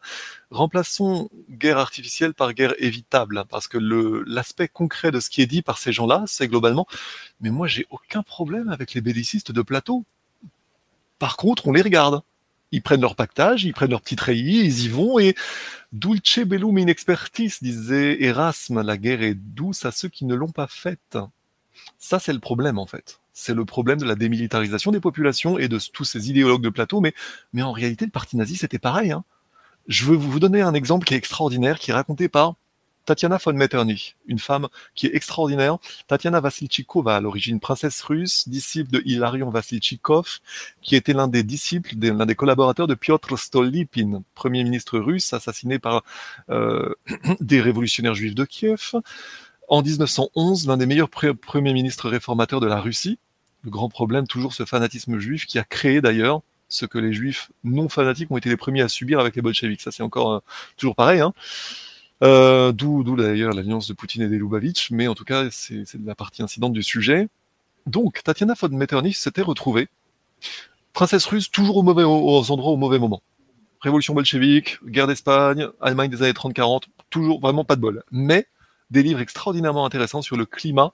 Remplaçons 0.51 1.31
guerre 1.51 1.79
artificielle 1.79 2.35
par 2.35 2.53
guerre 2.53 2.75
évitable, 2.79 3.45
parce 3.49 3.67
que 3.67 3.79
l'aspect 4.27 4.69
concret 4.69 5.11
de 5.11 5.21
ce 5.21 5.31
qui 5.31 5.41
est 5.41 5.47
dit 5.47 5.63
par 5.63 5.79
ces 5.79 5.91
gens-là, 5.91 6.25
c'est 6.27 6.49
globalement, 6.49 6.87
mais 7.41 7.49
moi 7.49 7.67
j'ai 7.67 7.87
aucun 7.89 8.23
problème 8.23 8.69
avec 8.69 8.93
les 8.93 9.01
bellicistes 9.01 9.53
de 9.53 9.63
plateau. 9.63 10.05
Par 11.19 11.39
contre, 11.39 11.67
on 11.67 11.73
les 11.73 11.83
regarde. 11.83 12.21
Ils 12.73 12.83
prennent 12.83 13.01
leur 13.01 13.17
pactage, 13.17 13.65
ils 13.65 13.73
prennent 13.73 13.91
leur 13.91 14.03
petite 14.03 14.19
treillis, 14.19 14.61
ils 14.61 14.85
y 14.85 14.89
vont 14.89 15.19
et 15.19 15.35
Dulce 15.93 16.41
bellum 16.41 16.77
in 16.77 16.87
expertis, 16.87 17.55
disait 17.63 18.23
Erasme, 18.23 18.83
la 18.83 18.99
guerre 18.99 19.23
est 19.23 19.35
douce 19.35 19.87
à 19.87 19.91
ceux 19.91 20.09
qui 20.09 20.27
ne 20.27 20.35
l'ont 20.35 20.51
pas 20.51 20.67
faite. 20.67 21.17
Ça, 21.99 22.19
c'est 22.19 22.33
le 22.33 22.41
problème, 22.41 22.79
en 22.79 22.87
fait. 22.87 23.21
C'est 23.33 23.55
le 23.55 23.65
problème 23.65 23.99
de 23.99 24.05
la 24.05 24.15
démilitarisation 24.15 24.91
des 24.91 25.01
populations 25.01 25.59
et 25.59 25.69
de 25.69 25.79
tous 25.93 26.05
ces 26.05 26.29
idéologues 26.29 26.61
de 26.61 26.69
plateau, 26.69 27.01
mais, 27.01 27.15
mais 27.53 27.63
en 27.63 27.73
réalité, 27.73 28.05
le 28.05 28.11
parti 28.11 28.37
nazi, 28.37 28.57
c'était 28.57 28.79
pareil. 28.79 29.13
Hein. 29.13 29.25
Je 29.87 30.05
veux 30.05 30.17
vous 30.17 30.41
donner 30.41 30.61
un 30.61 30.75
exemple 30.75 31.07
qui 31.07 31.15
est 31.15 31.17
extraordinaire, 31.19 31.79
qui 31.79 31.91
est 31.91 31.95
raconté 31.95 32.29
par 32.29 32.57
Tatiana 33.09 33.39
von 33.43 33.55
Metternich, 33.55 34.17
une 34.27 34.39
femme 34.39 34.69
qui 34.95 35.07
est 35.07 35.17
extraordinaire. 35.17 35.79
Tatiana 36.09 36.41
Vassilchikova, 36.41 37.17
à 37.17 37.21
l'origine 37.23 37.59
princesse 37.59 38.03
russe, 38.03 38.47
disciple 38.51 38.91
de 38.91 39.01
Hilarion 39.03 39.49
Vassilchikov, 39.49 40.41
qui 40.83 40.95
était 40.95 41.15
l'un 41.15 41.27
des 41.27 41.43
disciples, 41.43 41.95
l'un 41.99 42.27
des 42.27 42.35
collaborateurs 42.35 42.87
de 42.87 42.95
Piotr 42.95 43.39
Stolypin, 43.39 44.23
premier 44.35 44.63
ministre 44.63 44.99
russe 44.99 45.33
assassiné 45.33 45.79
par 45.79 46.05
euh, 46.51 46.95
des 47.41 47.63
révolutionnaires 47.63 48.15
juifs 48.15 48.35
de 48.35 48.45
Kiev. 48.45 48.93
En 49.69 49.81
1911, 49.81 50.67
l'un 50.67 50.77
des 50.77 50.85
meilleurs 50.85 51.09
pre- 51.09 51.33
premiers 51.33 51.73
ministres 51.73 52.11
réformateurs 52.11 52.61
de 52.61 52.67
la 52.67 52.79
Russie. 52.79 53.19
Le 53.63 53.71
grand 53.71 53.89
problème, 53.89 54.27
toujours 54.27 54.53
ce 54.53 54.67
fanatisme 54.67 55.19
juif 55.19 55.47
qui 55.47 55.59
a 55.59 55.65
créé 55.65 56.03
d'ailleurs 56.03 56.43
ce 56.69 56.85
que 56.85 56.99
les 56.99 57.15
juifs 57.15 57.51
non 57.65 57.89
fanatiques 57.89 58.31
ont 58.31 58.37
été 58.37 58.51
les 58.51 58.59
premiers 58.59 58.83
à 58.83 58.89
subir 58.89 59.19
avec 59.19 59.35
les 59.35 59.41
bolcheviks. 59.41 59.81
Ça, 59.81 59.93
c'est 59.93 60.03
encore 60.03 60.31
euh, 60.31 60.41
toujours 60.77 60.95
pareil. 60.95 61.21
Hein. 61.21 61.33
Euh, 62.23 62.73
D'où 62.73 63.05
d'ailleurs 63.17 63.53
l'alliance 63.53 63.89
de 63.89 63.95
Poutine 63.95 64.23
et 64.23 64.29
des 64.29 64.39
Lubavitch, 64.39 64.91
mais 64.91 65.07
en 65.09 65.15
tout 65.15 65.25
cas, 65.25 65.49
c'est 65.51 65.85
c'est 65.87 66.01
la 66.05 66.15
partie 66.15 66.43
incidente 66.43 66.73
du 66.73 66.83
sujet. 66.83 67.29
Donc, 67.87 68.23
Tatiana 68.25 68.55
von 68.61 68.69
Metternich 68.71 69.17
s'était 69.17 69.43
retrouvée 69.43 69.89
princesse 70.99 71.27
russe 71.27 71.49
toujours 71.49 71.77
au 71.77 71.83
mauvais, 71.85 72.03
aux 72.03 72.51
endroits 72.51 72.73
au 72.73 72.77
mauvais 72.77 72.99
moment. 72.99 73.23
Révolution 73.81 74.15
bolchevique, 74.15 74.79
guerre 74.85 75.07
d'Espagne, 75.07 75.69
Allemagne 75.81 76.11
des 76.11 76.23
années 76.23 76.33
30-40, 76.33 76.87
toujours 77.09 77.39
vraiment 77.39 77.65
pas 77.65 77.77
de 77.77 77.81
bol. 77.81 78.03
Mais 78.11 78.47
des 78.91 79.05
livres 79.05 79.21
extraordinairement 79.21 79.87
intéressants 79.87 80.23
sur 80.23 80.37
le 80.37 80.45
climat 80.45 80.93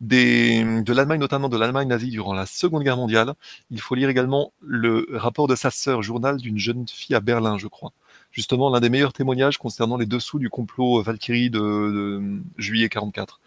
des, 0.00 0.64
de 0.82 0.92
l'Allemagne, 0.94 1.20
notamment 1.20 1.50
de 1.50 1.58
l'Allemagne 1.58 1.88
nazie 1.88 2.08
durant 2.08 2.32
la 2.32 2.46
Seconde 2.46 2.82
Guerre 2.82 2.96
mondiale. 2.96 3.34
Il 3.70 3.80
faut 3.80 3.94
lire 3.94 4.08
également 4.08 4.54
le 4.62 5.06
rapport 5.12 5.48
de 5.48 5.54
sa 5.54 5.70
sœur, 5.70 6.02
journal 6.02 6.38
d'une 6.38 6.58
jeune 6.58 6.88
fille 6.88 7.14
à 7.14 7.20
Berlin, 7.20 7.58
je 7.58 7.66
crois. 7.66 7.92
Justement, 8.32 8.70
l'un 8.70 8.80
des 8.80 8.88
meilleurs 8.88 9.12
témoignages 9.12 9.58
concernant 9.58 9.98
les 9.98 10.06
dessous 10.06 10.38
du 10.38 10.48
complot 10.48 11.02
Valkyrie 11.02 11.50
de, 11.50 12.40
juillet 12.56 12.88
44. 12.88 13.40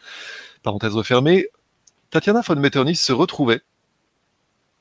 Parenthèse 0.62 0.94
refermée. 0.94 1.48
Tatiana 2.12 2.42
von 2.42 2.56
Metternich 2.56 2.98
se 2.98 3.12
retrouvait 3.12 3.62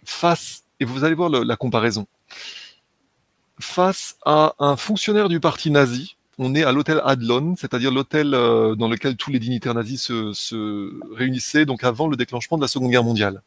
face, 0.04 0.64
et 0.78 0.84
vous 0.84 1.04
allez 1.04 1.14
voir 1.14 1.30
la 1.30 1.56
comparaison, 1.56 2.06
face 3.58 4.18
à 4.26 4.54
un 4.58 4.76
fonctionnaire 4.76 5.30
du 5.30 5.40
parti 5.40 5.70
nazi. 5.70 6.16
On 6.36 6.54
est 6.54 6.64
à 6.64 6.72
l'hôtel 6.72 7.00
Adlon, 7.04 7.54
c'est-à-dire 7.56 7.90
l'hôtel 7.90 8.34
euh, 8.34 8.74
dans 8.74 8.88
lequel 8.88 9.16
tous 9.16 9.30
les 9.30 9.38
dignitaires 9.38 9.74
nazis 9.74 10.02
se 10.02 11.14
réunissaient, 11.14 11.64
donc 11.64 11.84
avant 11.84 12.08
le 12.08 12.16
déclenchement 12.16 12.58
de 12.58 12.62
la 12.62 12.68
Seconde 12.68 12.90
Guerre 12.90 13.04
mondiale. 13.04 13.40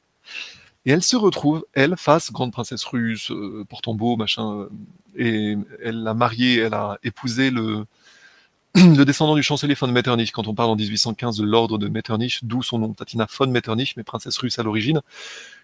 Et 0.87 0.91
elle 0.91 1.03
se 1.03 1.17
retrouve, 1.17 1.65
elle, 1.73 1.95
face, 1.97 2.31
grande 2.31 2.53
princesse 2.53 2.85
russe, 2.85 3.29
euh, 3.29 3.65
portant 3.67 3.93
beau, 3.93 4.15
machin, 4.15 4.61
euh, 4.61 4.69
et 5.17 5.57
elle 5.83 6.07
a 6.07 6.13
marié, 6.13 6.59
elle 6.59 6.73
a 6.73 6.97
épousé 7.03 7.51
le, 7.51 7.85
le 8.75 9.03
descendant 9.03 9.35
du 9.35 9.43
chancelier 9.43 9.73
von 9.73 9.87
Metternich, 9.87 10.31
quand 10.31 10.47
on 10.47 10.55
parle 10.55 10.69
en 10.69 10.77
1815 10.77 11.39
de 11.39 11.43
l'ordre 11.43 11.77
de 11.77 11.89
Metternich, 11.89 12.39
d'où 12.43 12.63
son 12.63 12.79
nom, 12.79 12.93
Tatina 12.93 13.27
von 13.37 13.47
Metternich, 13.47 13.97
mais 13.97 14.03
princesse 14.03 14.37
russe 14.37 14.59
à 14.59 14.63
l'origine. 14.63 15.01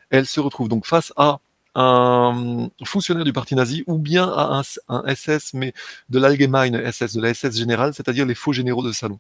Elle 0.10 0.26
se 0.26 0.42
retrouve 0.42 0.68
donc 0.68 0.86
face 0.86 1.14
à 1.16 1.40
un 1.74 2.70
fonctionnaire 2.84 3.24
du 3.24 3.32
parti 3.32 3.56
nazi 3.56 3.86
ou 3.88 3.98
bien 3.98 4.28
à 4.28 4.60
un, 4.60 4.64
un 4.90 5.16
SS, 5.16 5.54
mais 5.54 5.74
de 6.10 6.20
l'Allgemeine 6.20 6.92
SS, 6.92 7.16
de 7.16 7.22
la 7.22 7.34
SS 7.34 7.58
générale, 7.58 7.94
c'est-à-dire 7.94 8.26
les 8.26 8.36
faux 8.36 8.52
généraux 8.52 8.84
de 8.84 8.92
salon. 8.92 9.20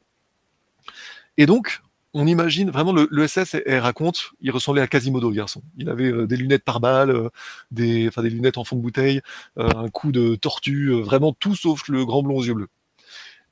Et 1.37 1.45
donc, 1.45 1.81
on 2.13 2.27
imagine 2.27 2.69
vraiment 2.69 2.93
le, 2.93 3.27
SS, 3.27 3.55
elle 3.65 3.79
raconte, 3.79 4.31
il 4.39 4.51
ressemblait 4.51 4.81
à 4.81 4.87
Quasimodo, 4.87 5.29
le 5.29 5.35
garçon. 5.35 5.63
Il 5.77 5.89
avait 5.89 6.11
euh, 6.11 6.27
des 6.27 6.37
lunettes 6.37 6.63
par 6.63 6.79
balle, 6.79 7.09
euh, 7.09 7.29
des, 7.71 8.09
lunettes 8.17 8.57
en 8.57 8.63
fond 8.63 8.75
de 8.75 8.81
bouteille, 8.81 9.21
euh, 9.57 9.69
un 9.75 9.89
coup 9.89 10.11
de 10.11 10.35
tortue, 10.35 10.91
vraiment 11.01 11.33
tout 11.33 11.55
sauf 11.55 11.87
le 11.87 12.05
grand 12.05 12.21
blond 12.21 12.37
aux 12.37 12.43
yeux 12.43 12.53
bleus. 12.53 12.69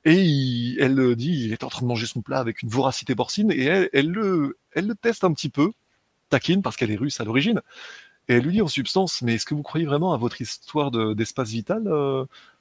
Et 0.04 0.76
elle 0.80 0.94
le 0.94 1.16
dit, 1.16 1.44
il 1.44 1.52
est 1.52 1.64
en 1.64 1.68
train 1.68 1.82
de 1.82 1.86
manger 1.86 2.06
son 2.06 2.22
plat 2.22 2.38
avec 2.38 2.62
une 2.62 2.68
voracité 2.68 3.14
porcine, 3.14 3.50
et 3.52 3.64
elle, 3.92 4.10
le, 4.10 4.56
teste 5.00 5.24
un 5.24 5.32
petit 5.32 5.48
peu, 5.48 5.72
taquine 6.28 6.62
parce 6.62 6.76
qu'elle 6.76 6.90
est 6.90 6.96
russe 6.96 7.20
à 7.20 7.24
l'origine. 7.24 7.60
Et 8.28 8.34
elle 8.34 8.44
lui 8.44 8.52
dit 8.52 8.62
en 8.62 8.68
substance, 8.68 9.22
mais 9.22 9.34
est-ce 9.34 9.46
que 9.46 9.54
vous 9.54 9.62
croyez 9.62 9.86
vraiment 9.86 10.12
à 10.14 10.16
votre 10.16 10.40
histoire 10.40 10.90
de- 10.92 11.12
d'espace 11.14 11.50
vital 11.50 11.88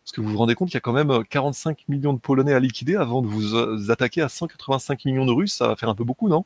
Parce 0.03 0.13
que 0.13 0.21
vous 0.21 0.29
vous 0.29 0.37
rendez 0.37 0.55
compte 0.55 0.69
qu'il 0.69 0.75
y 0.75 0.77
a 0.77 0.81
quand 0.81 0.93
même 0.93 1.11
euh, 1.11 1.23
45 1.29 1.87
millions 1.87 2.13
de 2.13 2.19
Polonais 2.19 2.53
à 2.53 2.59
liquider 2.59 2.95
avant 2.95 3.21
de 3.21 3.27
vous 3.27 3.55
euh, 3.55 3.89
attaquer 3.89 4.21
à 4.21 4.29
185 4.29 5.05
millions 5.05 5.25
de 5.25 5.31
Russes, 5.31 5.53
ça 5.53 5.67
va 5.67 5.75
faire 5.75 5.89
un 5.89 5.95
peu 5.95 6.03
beaucoup, 6.03 6.27
non? 6.27 6.45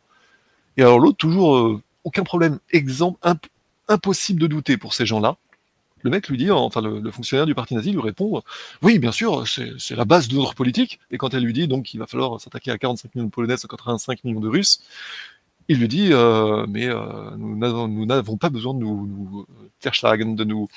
Et 0.78 0.82
alors 0.82 1.00
l'autre, 1.00 1.18
toujours, 1.18 1.58
euh, 1.58 1.82
aucun 2.04 2.24
problème, 2.24 2.60
exemple, 2.72 3.20
imp- 3.24 3.48
impossible 3.88 4.42
de 4.42 4.48
douter 4.48 4.78
pour 4.78 4.94
ces 4.94 5.06
gens-là. 5.06 5.38
Le 6.04 6.12
mec 6.12 6.28
lui 6.30 6.38
dit, 6.38 6.52
enfin 6.52 6.82
le, 6.82 7.10
fonctionnaire 7.12 7.48
du 7.48 7.56
parti 7.56 7.74
nazi 7.74 7.92
lui 7.92 8.00
répond, 8.00 8.44
oui, 8.84 9.00
bien 9.00 9.12
sûr, 9.12 9.48
c'est 9.48 9.96
la 9.96 10.06
base 10.06 10.28
de 10.28 10.36
notre 10.36 10.54
politique. 10.54 11.00
Et 11.10 11.18
quand 11.18 11.34
elle 11.34 11.44
lui 11.44 11.54
dit 11.54 11.68
donc 11.68 11.86
qu'il 11.86 12.00
va 12.00 12.06
falloir 12.06 12.40
s'attaquer 12.40 12.70
à 12.70 12.78
45 12.78 13.16
millions 13.16 13.26
de 13.26 13.32
Polonais, 13.32 13.58
185 13.58 14.24
millions 14.24 14.40
de 14.40 14.48
Russes, 14.48 14.82
il 15.68 15.80
lui 15.80 15.88
dit, 15.88 16.10
euh, 16.12 16.66
mais 16.70 16.88
euh, 16.88 17.32
nous 17.38 18.06
n'avons 18.06 18.38
pas 18.38 18.50
besoin 18.50 18.74
de 18.76 18.80
nous, 18.80 19.08
nous 19.08 19.46
euh, 19.84 20.36
de 20.36 20.44
nous 20.44 20.64
euh, 20.64 20.68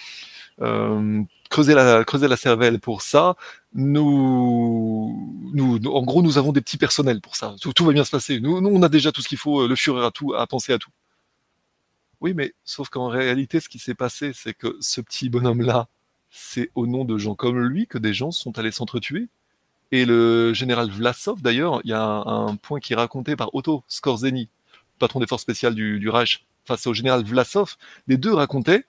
creuser 0.59 1.75
la 1.75 2.05
la 2.05 2.37
cervelle 2.37 2.81
pour 2.81 3.03
ça. 3.03 3.37
Nous, 3.75 5.51
nous, 5.55 5.79
en 5.87 6.03
gros, 6.03 6.23
nous 6.23 6.39
avons 6.39 6.53
des 6.53 6.61
petits 6.61 6.79
personnels 6.79 7.21
pour 7.21 7.37
ça. 7.37 7.55
Tout, 7.61 7.85
va 7.85 7.93
bien 7.93 8.05
se 8.05 8.11
passer. 8.11 8.41
Nous, 8.41 8.61
nous, 8.61 8.71
on 8.71 8.83
a 8.83 8.89
déjà 8.89 9.13
tout 9.13 9.23
ce 9.23 9.29
qu'il 9.29 9.39
faut. 9.39 9.67
Le 9.67 9.77
Führer 9.77 10.05
a 10.05 10.11
tout, 10.11 10.35
a 10.35 10.47
pensé 10.47 10.73
à 10.73 10.79
tout. 10.79 10.91
Oui, 12.21 12.35
mais 12.35 12.55
sauf 12.65 12.89
qu'en 12.89 13.09
réalité, 13.09 13.61
ce 13.61 13.69
qui 13.69 13.79
s'est 13.79 13.95
passé, 13.95 14.33
c'est 14.35 14.55
que 14.55 14.77
ce 14.81 15.01
petit 15.01 15.29
bonhomme-là, 15.29 15.87
c'est 16.31 16.71
au 16.75 16.87
nom 16.87 17.05
de 17.05 17.17
gens 17.17 17.35
comme 17.35 17.61
lui 17.61 17.87
que 17.87 17.99
des 17.99 18.13
gens 18.13 18.33
sont 18.33 18.59
allés 18.59 18.73
s'entretuer. 18.73 19.29
Et 19.93 20.05
le 20.05 20.53
général 20.53 20.91
Vlasov, 20.91 21.41
d'ailleurs, 21.41 21.81
il 21.85 21.91
y 21.91 21.95
a 21.95 22.03
un, 22.03 22.49
un 22.49 22.57
point 22.57 22.81
qui 22.81 22.93
est 22.93 22.97
raconté 22.97 23.37
par 23.37 23.55
Otto 23.55 23.85
Skorzeny, 23.89 24.49
patron 24.99 25.21
des 25.21 25.27
forces 25.27 25.43
spéciales 25.43 25.75
du, 25.75 25.99
du 25.99 26.11
Reich, 26.11 26.45
face 26.67 26.87
au 26.87 26.93
général 26.93 27.25
Vlasov. 27.25 27.77
Les 28.07 28.17
deux 28.17 28.35
racontaient 28.35 28.85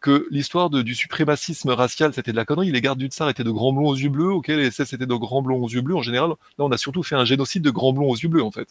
que 0.00 0.26
l'histoire 0.30 0.70
du 0.70 0.94
suprémacisme 0.94 1.70
racial, 1.70 2.12
c'était 2.12 2.32
de 2.32 2.36
la 2.36 2.44
connerie. 2.44 2.70
Les 2.70 2.80
gardes 2.80 2.98
du 2.98 3.06
tsar 3.06 3.28
étaient 3.28 3.44
de 3.44 3.50
grands 3.50 3.72
blonds 3.72 3.88
aux 3.88 3.96
yeux 3.96 4.08
bleus, 4.08 4.32
ok, 4.32 4.48
les 4.48 4.70
SS 4.70 4.92
étaient 4.92 5.06
de 5.06 5.14
grands 5.14 5.42
blonds 5.42 5.62
aux 5.62 5.68
yeux 5.68 5.80
bleus. 5.80 5.96
En 5.96 6.02
général, 6.02 6.30
là, 6.30 6.36
on 6.58 6.70
a 6.70 6.78
surtout 6.78 7.02
fait 7.02 7.16
un 7.16 7.24
génocide 7.24 7.62
de 7.62 7.70
grands 7.70 7.92
blonds 7.92 8.10
aux 8.10 8.16
yeux 8.16 8.28
bleus, 8.28 8.42
en 8.42 8.50
fait. 8.50 8.68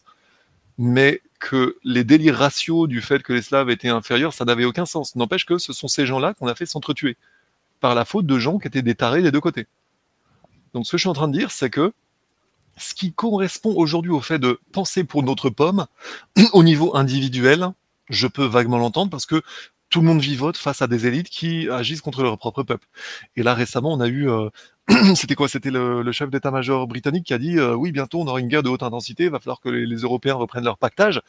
Mais 0.78 1.22
que 1.40 1.78
les 1.84 2.04
délires 2.04 2.38
raciaux 2.38 2.88
du 2.88 3.02
fait 3.02 3.24
que 3.24 3.34
les 3.34 3.42
Slaves 3.42 3.70
étaient 3.70 3.90
inférieurs, 3.90 4.34
ça 4.34 4.46
n'avait 4.46 4.66
aucun 4.66 4.86
sens. 4.86 5.16
N'empêche 5.16 5.46
que 5.46 5.58
ce 5.58 5.74
sont 5.74 5.88
ces 5.88 6.06
gens-là 6.06 6.34
qu'on 6.34 6.48
a 6.48 6.56
fait 6.56 6.66
s'entretuer 6.66 7.18
par 7.80 7.96
la 7.96 8.06
faute 8.06 8.26
de 8.26 8.40
gens 8.40 8.60
qui 8.60 8.68
étaient 8.68 8.82
des 8.82 8.96
tarés 8.96 9.22
des 9.22 9.32
deux 9.32 9.42
côtés. 9.42 9.68
Donc 10.74 10.86
ce 10.86 10.92
que 10.92 10.98
je 10.98 11.04
suis 11.04 11.10
en 11.10 11.14
train 11.14 11.28
de 11.28 11.38
dire, 11.38 11.52
c'est 11.52 11.70
que 11.70 11.94
ce 12.78 12.94
qui 12.94 13.14
correspond 13.14 13.74
aujourd'hui 13.76 14.12
au 14.12 14.22
fait 14.22 14.40
de 14.40 14.60
penser 14.74 15.04
pour 15.04 15.24
notre 15.24 15.50
pomme, 15.50 15.86
au 16.54 16.64
niveau 16.64 16.96
individuel, 16.96 17.72
je 18.10 18.28
peux 18.28 18.46
vaguement 18.46 18.78
l'entendre 18.78 19.10
parce 19.10 19.26
que 19.26 19.42
tout 19.90 20.02
le 20.02 20.08
monde 20.08 20.20
vivote 20.20 20.58
face 20.58 20.82
à 20.82 20.88
des 20.88 21.08
élites 21.08 21.30
qui 21.30 21.70
agissent 21.70 22.02
contre 22.02 22.24
leur 22.24 22.38
propre 22.38 22.64
peuple. 22.64 22.88
Et 23.36 23.44
là 23.44 23.54
récemment, 23.54 23.94
on 23.94 24.00
a 24.00 24.08
eu, 24.08 24.30
euh, 24.30 24.50
c'était 25.16 25.36
quoi? 25.36 25.48
C'était 25.48 25.72
le, 25.72 26.12
chef 26.12 26.30
d'état-major 26.30 26.88
britannique 26.88 27.26
qui 27.26 27.34
a 27.34 27.38
dit 27.38 27.58
euh, 27.58 27.76
oui, 27.76 27.92
bientôt 27.92 28.22
on 28.22 28.28
aura 28.28 28.40
une 28.40 28.48
guerre 28.48 28.64
de 28.64 28.70
haute 28.70 28.84
intensité, 28.84 29.26
il 29.26 29.30
va 29.30 29.40
falloir 29.40 29.62
que 29.62 29.70
les, 29.70 29.96
Européens 29.98 30.36
reprennent 30.36 30.66
leur 30.66 30.78
pactage. 30.78 31.22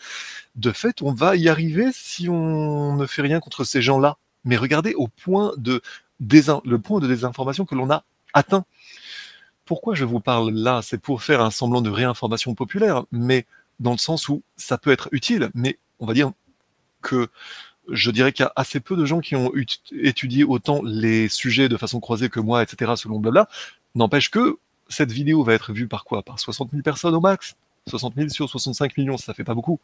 De 0.55 0.73
fait, 0.73 1.02
on 1.02 1.12
va 1.12 1.36
y 1.36 1.49
arriver 1.49 1.91
si 1.93 2.28
on 2.28 2.97
ne 2.97 3.07
fait 3.07 3.23
rien 3.23 3.41
contre 3.41 3.65
ces 3.65 3.83
gens-là. 3.83 4.17
Mais 4.44 4.57
regardez 4.57 4.94
au 4.94 5.09
le 5.09 6.76
point 6.78 7.01
de 7.01 7.07
désinformation 7.07 7.65
que 7.65 7.75
l'on 7.75 7.91
a 7.91 8.05
atteint. 8.33 8.65
Pourquoi 9.65 9.94
je 9.94 10.05
vous 10.05 10.20
parle 10.20 10.51
là? 10.51 10.81
C'est 10.83 10.99
pour 10.99 11.23
faire 11.23 11.41
un 11.41 11.51
semblant 11.51 11.83
de 11.83 11.91
réinformation 11.91 12.55
populaire, 12.55 13.05
mais 13.10 13.47
dans 13.81 13.93
le 13.93 13.99
sens 13.99 14.28
où 14.28 14.43
ça 14.57 14.78
peut 14.78 14.93
être 14.93 15.09
utile, 15.12 15.51
mais 15.55 15.78
on 15.99 16.07
va 16.07 16.15
dire 16.15 16.31
que 17.02 17.28
je 17.91 18.11
dirais 18.11 18.33
qu'il 18.33 18.45
y 18.45 18.47
a 18.47 18.53
assez 18.57 18.81
peu 18.81 18.97
de 18.97 19.05
gens 19.05 19.21
qui 19.21 19.37
ont 19.37 19.53
étudié 19.93 20.45
autant 20.45 20.83
les 20.83 21.29
sujets 21.29 21.69
de 21.69 21.77
façon 21.77 22.01
croisée 22.01 22.29
que 22.29 22.41
moi, 22.41 22.63
etc., 22.63 22.93
selon 22.97 23.19
blabla. 23.19 23.49
N'empêche 23.95 24.31
que 24.31 24.59
cette 24.89 25.13
vidéo 25.13 25.43
va 25.43 25.55
être 25.55 25.73
vue 25.73 25.89
par 25.89 26.05
quoi? 26.05 26.23
Par 26.23 26.39
60 26.39 26.71
000 26.71 26.83
personnes 26.83 27.15
au 27.15 27.21
max 27.21 27.57
60 27.89 28.15
000 28.17 28.29
sur 28.31 28.49
65 28.49 28.97
millions, 28.97 29.17
ça 29.17 29.33
fait 29.33 29.45
pas 29.45 29.55
beaucoup. 29.55 29.79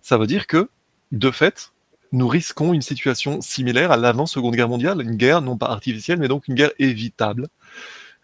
Ça 0.00 0.16
veut 0.16 0.26
dire 0.26 0.46
que, 0.46 0.70
de 1.12 1.30
fait, 1.30 1.72
nous 2.12 2.28
risquons 2.28 2.72
une 2.72 2.82
situation 2.82 3.40
similaire 3.40 3.92
à 3.92 3.96
l'avant-seconde 3.96 4.54
guerre 4.54 4.68
mondiale, 4.68 5.02
une 5.02 5.16
guerre 5.16 5.42
non 5.42 5.56
pas 5.56 5.66
artificielle, 5.66 6.18
mais 6.18 6.28
donc 6.28 6.48
une 6.48 6.54
guerre 6.54 6.72
évitable, 6.78 7.48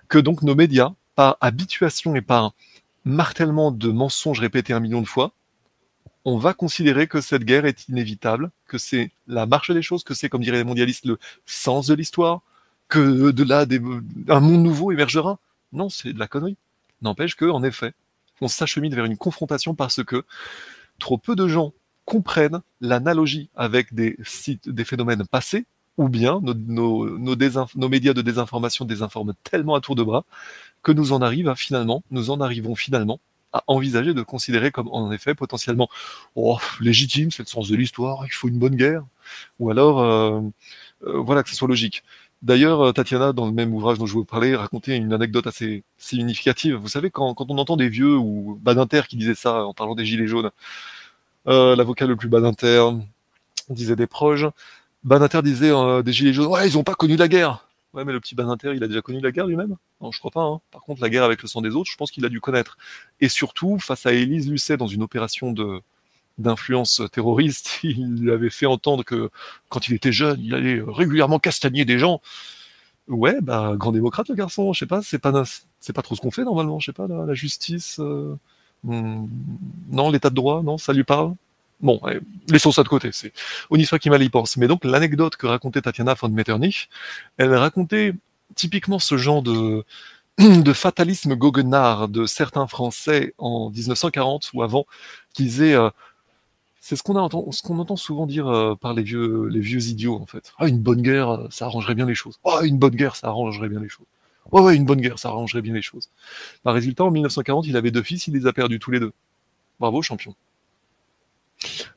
que 0.08 0.18
donc 0.18 0.42
nos 0.42 0.54
médias, 0.54 0.92
par 1.14 1.36
habituation 1.40 2.14
et 2.14 2.22
par 2.22 2.54
martèlement 3.04 3.72
de 3.72 3.90
mensonges 3.90 4.40
répétés 4.40 4.72
un 4.72 4.80
million 4.80 5.00
de 5.02 5.06
fois, 5.06 5.32
on 6.24 6.38
va 6.38 6.54
considérer 6.54 7.06
que 7.06 7.20
cette 7.20 7.44
guerre 7.44 7.64
est 7.64 7.88
inévitable, 7.88 8.50
que 8.66 8.78
c'est 8.78 9.10
la 9.26 9.46
marche 9.46 9.70
des 9.70 9.82
choses, 9.82 10.04
que 10.04 10.14
c'est, 10.14 10.28
comme 10.28 10.42
diraient 10.42 10.58
les 10.58 10.64
mondialistes, 10.64 11.06
le 11.06 11.18
sens 11.46 11.86
de 11.86 11.94
l'histoire, 11.94 12.42
que 12.88 13.30
de 13.30 13.44
là, 13.44 13.64
un 14.28 14.40
monde 14.40 14.62
nouveau 14.62 14.92
émergera. 14.92 15.38
Non, 15.72 15.88
c'est 15.88 16.12
de 16.12 16.18
la 16.18 16.26
connerie. 16.26 16.56
N'empêche 17.02 17.36
que, 17.36 17.44
en 17.44 17.62
effet, 17.62 17.94
on 18.40 18.48
s'achemine 18.48 18.94
vers 18.94 19.04
une 19.04 19.16
confrontation 19.16 19.74
parce 19.74 20.02
que 20.04 20.24
trop 20.98 21.16
peu 21.16 21.36
de 21.36 21.48
gens 21.48 21.72
comprennent 22.04 22.60
l'analogie 22.80 23.48
avec 23.54 23.94
des 23.94 24.16
phénomènes 24.84 25.26
passés, 25.26 25.64
ou 26.00 26.08
bien 26.08 26.40
nos, 26.42 27.04
médias 27.88 28.14
de 28.14 28.22
désinformation 28.22 28.86
désinforment 28.86 29.34
tellement 29.44 29.74
à 29.74 29.80
tour 29.82 29.94
de 29.94 30.02
bras 30.02 30.24
que 30.82 30.92
nous 30.92 31.12
en 31.12 31.20
arrivons 31.20 31.54
finalement, 31.54 32.02
nous 32.10 32.30
en 32.30 32.40
arrivons 32.40 32.74
finalement 32.74 33.20
à 33.52 33.64
envisager 33.66 34.14
de 34.14 34.22
considérer 34.22 34.70
comme 34.70 34.88
en 34.88 35.10
effet 35.12 35.34
potentiellement 35.34 35.88
oh, 36.36 36.58
légitime, 36.80 37.30
c'est 37.30 37.42
le 37.42 37.48
sens 37.48 37.68
de 37.68 37.76
l'histoire, 37.76 38.24
il 38.26 38.32
faut 38.32 38.48
une 38.48 38.58
bonne 38.58 38.76
guerre, 38.76 39.04
ou 39.58 39.70
alors 39.70 40.00
euh, 40.00 40.40
euh, 41.06 41.18
voilà 41.20 41.42
que 41.42 41.50
ce 41.50 41.56
soit 41.56 41.68
logique. 41.68 42.02
D'ailleurs, 42.42 42.80
euh, 42.80 42.92
Tatiana, 42.92 43.32
dans 43.32 43.46
le 43.46 43.52
même 43.52 43.74
ouvrage 43.74 43.98
dont 43.98 44.06
je 44.06 44.14
vous 44.14 44.24
parlais, 44.24 44.56
racontait 44.56 44.96
une 44.96 45.12
anecdote 45.12 45.46
assez 45.46 45.84
significative. 45.98 46.76
Vous 46.76 46.88
savez, 46.88 47.10
quand, 47.10 47.34
quand 47.34 47.50
on 47.50 47.58
entend 47.58 47.76
des 47.76 47.88
vieux 47.88 48.16
ou 48.16 48.58
Badinter 48.62 49.02
qui 49.08 49.16
disait 49.16 49.34
ça 49.34 49.64
en 49.66 49.74
parlant 49.74 49.94
des 49.94 50.06
gilets 50.06 50.26
jaunes, 50.26 50.50
euh, 51.48 51.76
l'avocat 51.76 52.06
le 52.06 52.16
plus 52.16 52.28
Badinter 52.28 52.90
disait 53.68 53.96
des 53.96 54.06
proches, 54.06 54.46
Badinter 55.04 55.42
disait 55.42 55.70
euh, 55.70 56.02
des 56.02 56.12
gilets 56.12 56.32
jaunes, 56.32 56.46
ouais, 56.48 56.66
ils 56.66 56.78
ont 56.78 56.84
pas 56.84 56.94
connu 56.94 57.16
la 57.16 57.28
guerre. 57.28 57.66
Ouais, 57.92 58.04
mais 58.04 58.12
le 58.12 58.20
petit 58.20 58.34
Badinter, 58.36 58.72
il 58.76 58.84
a 58.84 58.88
déjà 58.88 59.02
connu 59.02 59.20
la 59.20 59.32
guerre 59.32 59.46
lui-même? 59.46 59.76
Non, 60.00 60.12
je 60.12 60.18
crois 60.20 60.30
pas. 60.30 60.42
Hein. 60.42 60.60
Par 60.70 60.82
contre, 60.82 61.02
la 61.02 61.08
guerre 61.10 61.24
avec 61.24 61.42
le 61.42 61.48
sang 61.48 61.60
des 61.60 61.74
autres, 61.74 61.90
je 61.90 61.96
pense 61.96 62.10
qu'il 62.12 62.24
a 62.24 62.28
dû 62.28 62.40
connaître. 62.40 62.78
Et 63.20 63.28
surtout, 63.28 63.78
face 63.80 64.06
à 64.06 64.12
Élise 64.12 64.48
Lucet 64.48 64.76
dans 64.76 64.86
une 64.86 65.02
opération 65.02 65.52
de 65.52 65.80
d'influence 66.38 67.02
terroriste, 67.12 67.80
il 67.84 68.16
lui 68.22 68.30
avait 68.32 68.50
fait 68.50 68.66
entendre 68.66 69.04
que 69.04 69.30
quand 69.70 69.88
il 69.88 69.94
était 69.94 70.12
jeune, 70.12 70.40
il 70.40 70.54
allait 70.54 70.82
régulièrement 70.86 71.38
castagner 71.40 71.84
des 71.84 71.98
gens. 71.98 72.20
Ouais, 73.08 73.40
bah 73.42 73.74
grand 73.76 73.92
démocrate 73.92 74.28
le 74.28 74.36
garçon, 74.36 74.72
je 74.72 74.80
sais 74.80 74.86
pas, 74.86 75.02
c'est 75.02 75.18
pas 75.18 75.44
c'est 75.80 75.92
pas 75.94 76.02
trop 76.02 76.14
ce 76.16 76.20
qu'on 76.20 76.30
fait 76.30 76.44
normalement, 76.44 76.80
je 76.80 76.86
sais 76.86 76.92
pas, 76.92 77.08
la, 77.08 77.26
la 77.26 77.34
justice, 77.34 77.98
euh, 78.00 78.36
hmm, 78.84 79.26
non, 79.90 80.10
l'état 80.10 80.30
de 80.30 80.36
droit, 80.36 80.62
non, 80.62 80.78
ça 80.78 80.92
lui 80.92 81.04
parle? 81.04 81.34
Bon, 81.82 81.98
ouais, 82.02 82.20
laissons 82.48 82.72
ça 82.72 82.82
de 82.82 82.88
côté, 82.88 83.10
c'est 83.12 83.32
Onisfa 83.70 83.98
qui 83.98 84.10
mal 84.10 84.22
y 84.22 84.28
pense. 84.28 84.56
Mais 84.56 84.68
donc 84.68 84.84
l'anecdote 84.84 85.36
que 85.36 85.46
racontait 85.46 85.80
Tatiana 85.82 86.14
von 86.14 86.28
Metternich, 86.28 86.88
elle 87.38 87.54
racontait 87.54 88.14
typiquement 88.54 88.98
ce 88.98 89.16
genre 89.16 89.42
de 89.42 89.84
fatalisme 90.74 91.36
goguenard 91.36 92.08
de 92.08 92.26
certains 92.26 92.66
Français 92.66 93.34
en 93.38 93.70
1940 93.70 94.50
ou 94.54 94.62
avant, 94.62 94.86
qui 95.34 95.44
disaient 95.44 95.74
euh, 95.74 95.90
c'est 96.80 96.96
ce 96.96 97.02
qu'on 97.02 97.16
entend, 97.16 97.50
ce 97.52 97.62
qu'on 97.62 97.78
entend 97.78 97.96
souvent 97.96 98.26
dire 98.26 98.48
euh, 98.48 98.74
par 98.74 98.94
les 98.94 99.02
vieux, 99.02 99.46
les 99.48 99.60
vieux 99.60 99.88
idiots 99.88 100.16
en 100.16 100.26
fait. 100.26 100.52
Ah, 100.58 100.66
une 100.66 100.80
bonne 100.80 101.02
guerre, 101.02 101.30
euh, 101.30 101.46
ça 101.50 101.66
arrangerait 101.66 101.94
bien 101.94 102.06
les 102.06 102.14
choses. 102.14 102.40
Ah, 102.44 102.60
une 102.64 102.78
bonne 102.78 102.94
guerre, 102.94 103.16
ça 103.16 103.28
arrangerait 103.28 103.68
bien 103.68 103.80
les 103.80 103.88
choses. 103.88 104.06
Ouais, 104.52 104.62
ouais, 104.62 104.76
une 104.76 104.86
bonne 104.86 105.00
guerre, 105.00 105.18
ça 105.18 105.28
arrangerait 105.28 105.62
bien 105.62 105.74
les 105.74 105.82
choses. 105.82 106.08
Par 106.62 106.74
résultat, 106.74 107.04
en 107.04 107.10
1940, 107.10 107.66
il 107.66 107.76
avait 107.76 107.90
deux 107.90 108.02
fils, 108.02 108.26
il 108.26 108.34
les 108.34 108.46
a 108.46 108.52
perdus 108.52 108.78
tous 108.78 108.90
les 108.90 109.00
deux. 109.00 109.12
Bravo, 109.78 110.02
champion. 110.02 110.34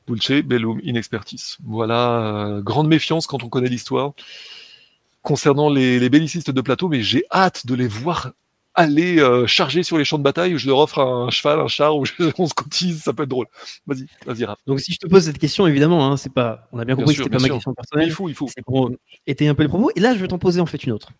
Dulce, 0.06 0.42
bellum, 0.44 0.80
inexpertis. 0.82 1.56
Voilà, 1.64 2.46
euh, 2.46 2.62
grande 2.62 2.88
méfiance 2.88 3.26
quand 3.26 3.42
on 3.44 3.48
connaît 3.48 3.68
l'histoire 3.68 4.12
concernant 5.22 5.70
les, 5.70 5.98
les 5.98 6.10
bellicistes 6.10 6.50
de 6.50 6.60
plateau, 6.60 6.88
mais 6.88 7.02
j'ai 7.02 7.24
hâte 7.32 7.66
de 7.66 7.74
les 7.74 7.88
voir 7.88 8.32
aller 8.74 9.20
euh, 9.20 9.46
charger 9.46 9.82
sur 9.84 9.96
les 9.96 10.04
champs 10.04 10.18
de 10.18 10.22
bataille. 10.24 10.58
Je 10.58 10.66
leur 10.66 10.78
offre 10.78 10.98
un 10.98 11.30
cheval, 11.30 11.60
un 11.60 11.68
char, 11.68 11.96
ou 11.96 12.04
je- 12.04 12.12
on 12.38 12.46
se 12.46 12.54
cotise, 12.54 13.02
ça 13.02 13.12
peut 13.12 13.22
être 13.22 13.28
drôle. 13.28 13.46
Vas-y, 13.86 14.06
vas-y, 14.26 14.44
Raph. 14.44 14.58
Donc 14.66 14.80
si 14.80 14.92
je 14.92 14.98
te 14.98 15.06
pose 15.06 15.24
cette 15.24 15.38
question, 15.38 15.66
évidemment, 15.66 16.06
hein, 16.10 16.16
c'est 16.16 16.32
pas, 16.32 16.68
on 16.72 16.78
a 16.78 16.84
bien 16.84 16.94
Bien 16.96 17.04
compris 17.04 17.14
sûr, 17.14 17.24
que 17.24 17.30
c'était 17.30 17.36
pas 17.36 17.44
bien 17.44 17.48
ma 17.54 17.54
question 17.54 17.70
Mais 17.70 17.74
personnelle. 17.76 18.08
il 18.08 18.12
faut, 18.12 18.28
il 18.28 18.34
faut. 18.34 18.48
C'est 18.54 18.62
pour 18.64 18.90
étayer 19.26 19.48
un 19.48 19.54
peu 19.54 19.62
le 19.62 19.68
propos. 19.68 19.90
Et 19.96 20.00
là, 20.00 20.14
je 20.14 20.18
vais 20.18 20.28
t'en 20.28 20.38
poser 20.38 20.60
en 20.60 20.66
fait 20.66 20.82
une 20.84 20.92
autre. 20.92 21.10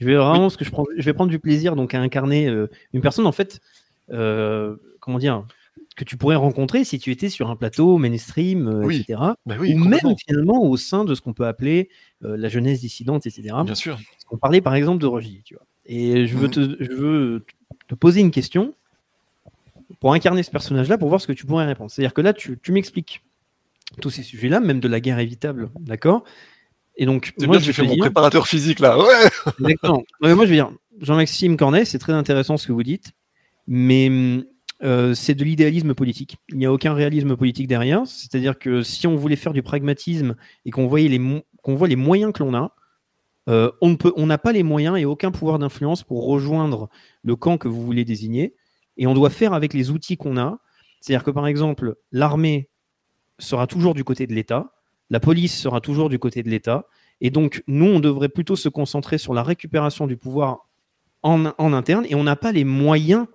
Je 0.00 0.06
vais 0.06 0.14
vraiment, 0.16 0.40
parce 0.40 0.56
que 0.56 0.64
je, 0.64 0.70
prends, 0.70 0.84
je 0.96 1.02
vais 1.02 1.12
prendre 1.14 1.30
du 1.30 1.38
plaisir 1.38 1.76
donc 1.76 1.94
à 1.94 2.00
incarner 2.00 2.48
euh, 2.48 2.68
une 2.92 3.00
personne 3.00 3.26
en 3.26 3.32
fait, 3.32 3.60
euh, 4.12 4.76
comment 5.00 5.18
dire, 5.18 5.44
que 5.96 6.04
tu 6.04 6.16
pourrais 6.16 6.36
rencontrer 6.36 6.84
si 6.84 6.98
tu 6.98 7.10
étais 7.10 7.28
sur 7.30 7.50
un 7.50 7.56
plateau 7.56 7.96
mainstream, 7.98 8.68
euh, 8.68 8.84
Oui. 8.84 8.96
etc. 9.00 9.20
Bah 9.46 9.56
oui, 9.58 9.74
ou 9.74 9.78
même 9.78 10.00
finalement 10.26 10.62
au 10.62 10.76
sein 10.76 11.04
de 11.04 11.14
ce 11.14 11.20
qu'on 11.22 11.32
peut 11.32 11.46
appeler 11.46 11.88
euh, 12.24 12.36
la 12.36 12.48
jeunesse 12.48 12.80
dissidente, 12.80 13.26
etc. 13.26 13.56
Bien 13.64 13.74
sûr. 13.74 13.98
Qu'on 14.28 14.36
parlait 14.38 14.60
par 14.60 14.74
exemple 14.74 15.00
de 15.00 15.06
Rogy, 15.06 15.42
tu 15.44 15.54
vois. 15.54 15.64
Et 15.86 16.26
je 16.26 16.36
veux, 16.36 16.46
Mhm. 16.48 16.50
te, 16.50 16.76
je 16.84 16.92
veux 16.92 17.46
te 17.88 17.94
poser 17.94 18.20
une 18.20 18.30
question 18.30 18.74
pour 20.00 20.12
incarner 20.12 20.42
ce 20.42 20.50
personnage-là, 20.50 20.98
pour 20.98 21.08
voir 21.08 21.20
ce 21.20 21.26
que 21.26 21.32
tu 21.32 21.46
pourrais 21.46 21.64
répondre. 21.64 21.90
C'est-à-dire 21.90 22.12
que 22.12 22.20
là, 22.20 22.32
tu, 22.32 22.58
tu 22.62 22.72
m'expliques 22.72 23.22
tous 24.02 24.10
ces 24.10 24.22
sujets-là, 24.22 24.60
même 24.60 24.80
de 24.80 24.88
la 24.88 25.00
guerre 25.00 25.18
évitable, 25.20 25.70
d'accord? 25.80 26.24
Et 26.96 27.06
donc, 27.06 27.32
C'est 27.38 27.46
moi, 27.46 27.56
bien, 27.56 27.60
je 27.60 27.70
tu 27.70 27.70
vais 27.70 27.82
fais 27.84 27.88
mon 27.88 27.94
dire- 27.94 28.04
préparateur 28.04 28.46
physique 28.48 28.80
là. 28.80 28.98
Ouais. 28.98 29.04
Exactement. 29.60 30.02
Moi, 30.20 30.30
je 30.30 30.34
veux 30.34 30.46
dire, 30.48 30.70
Jean-Maxime 31.00 31.56
Cornet, 31.56 31.84
c'est 31.84 31.98
très 31.98 32.12
intéressant 32.14 32.56
ce 32.56 32.66
que 32.66 32.72
vous 32.72 32.82
dites, 32.82 33.12
mais 33.68 34.10
euh, 34.82 35.14
c'est 35.14 35.34
de 35.34 35.44
l'idéalisme 35.44 35.94
politique. 35.94 36.36
Il 36.50 36.58
n'y 36.58 36.66
a 36.66 36.72
aucun 36.72 36.92
réalisme 36.92 37.36
politique 37.36 37.66
derrière. 37.66 38.06
C'est-à-dire 38.06 38.58
que 38.58 38.82
si 38.82 39.06
on 39.06 39.16
voulait 39.16 39.36
faire 39.36 39.52
du 39.52 39.62
pragmatisme 39.62 40.36
et 40.64 40.70
qu'on 40.70 40.86
voyait 40.86 41.08
les 41.08 41.42
qu'on 41.62 41.74
voit 41.74 41.88
les 41.88 41.96
moyens 41.96 42.32
que 42.32 42.44
l'on 42.44 42.54
a, 42.54 42.76
euh, 43.48 43.70
on 43.80 43.90
ne 43.90 43.96
peut, 43.96 44.12
on 44.16 44.26
n'a 44.26 44.38
pas 44.38 44.52
les 44.52 44.62
moyens 44.62 44.98
et 44.98 45.04
aucun 45.04 45.30
pouvoir 45.30 45.58
d'influence 45.58 46.02
pour 46.02 46.26
rejoindre 46.26 46.88
le 47.22 47.36
camp 47.36 47.58
que 47.58 47.68
vous 47.68 47.82
voulez 47.82 48.04
désigner. 48.04 48.54
Et 48.96 49.06
on 49.06 49.14
doit 49.14 49.30
faire 49.30 49.52
avec 49.52 49.72
les 49.72 49.90
outils 49.90 50.16
qu'on 50.16 50.36
a. 50.36 50.58
C'est-à-dire 51.00 51.24
que 51.24 51.30
par 51.30 51.46
exemple, 51.46 51.96
l'armée 52.12 52.68
sera 53.38 53.66
toujours 53.66 53.94
du 53.94 54.04
côté 54.04 54.26
de 54.26 54.34
l'État, 54.34 54.72
la 55.10 55.20
police 55.20 55.56
sera 55.56 55.80
toujours 55.80 56.08
du 56.08 56.18
côté 56.18 56.42
de 56.42 56.48
l'État, 56.48 56.86
et 57.20 57.30
donc 57.30 57.62
nous, 57.66 57.86
on 57.86 58.00
devrait 58.00 58.28
plutôt 58.28 58.56
se 58.56 58.68
concentrer 58.68 59.18
sur 59.18 59.34
la 59.34 59.42
récupération 59.42 60.06
du 60.06 60.16
pouvoir 60.16 60.68
en, 61.22 61.52
en 61.58 61.72
interne, 61.72 62.06
et 62.08 62.14
on 62.14 62.24
n'a 62.24 62.36
pas 62.36 62.52
les 62.52 62.64
moyens 62.64 63.26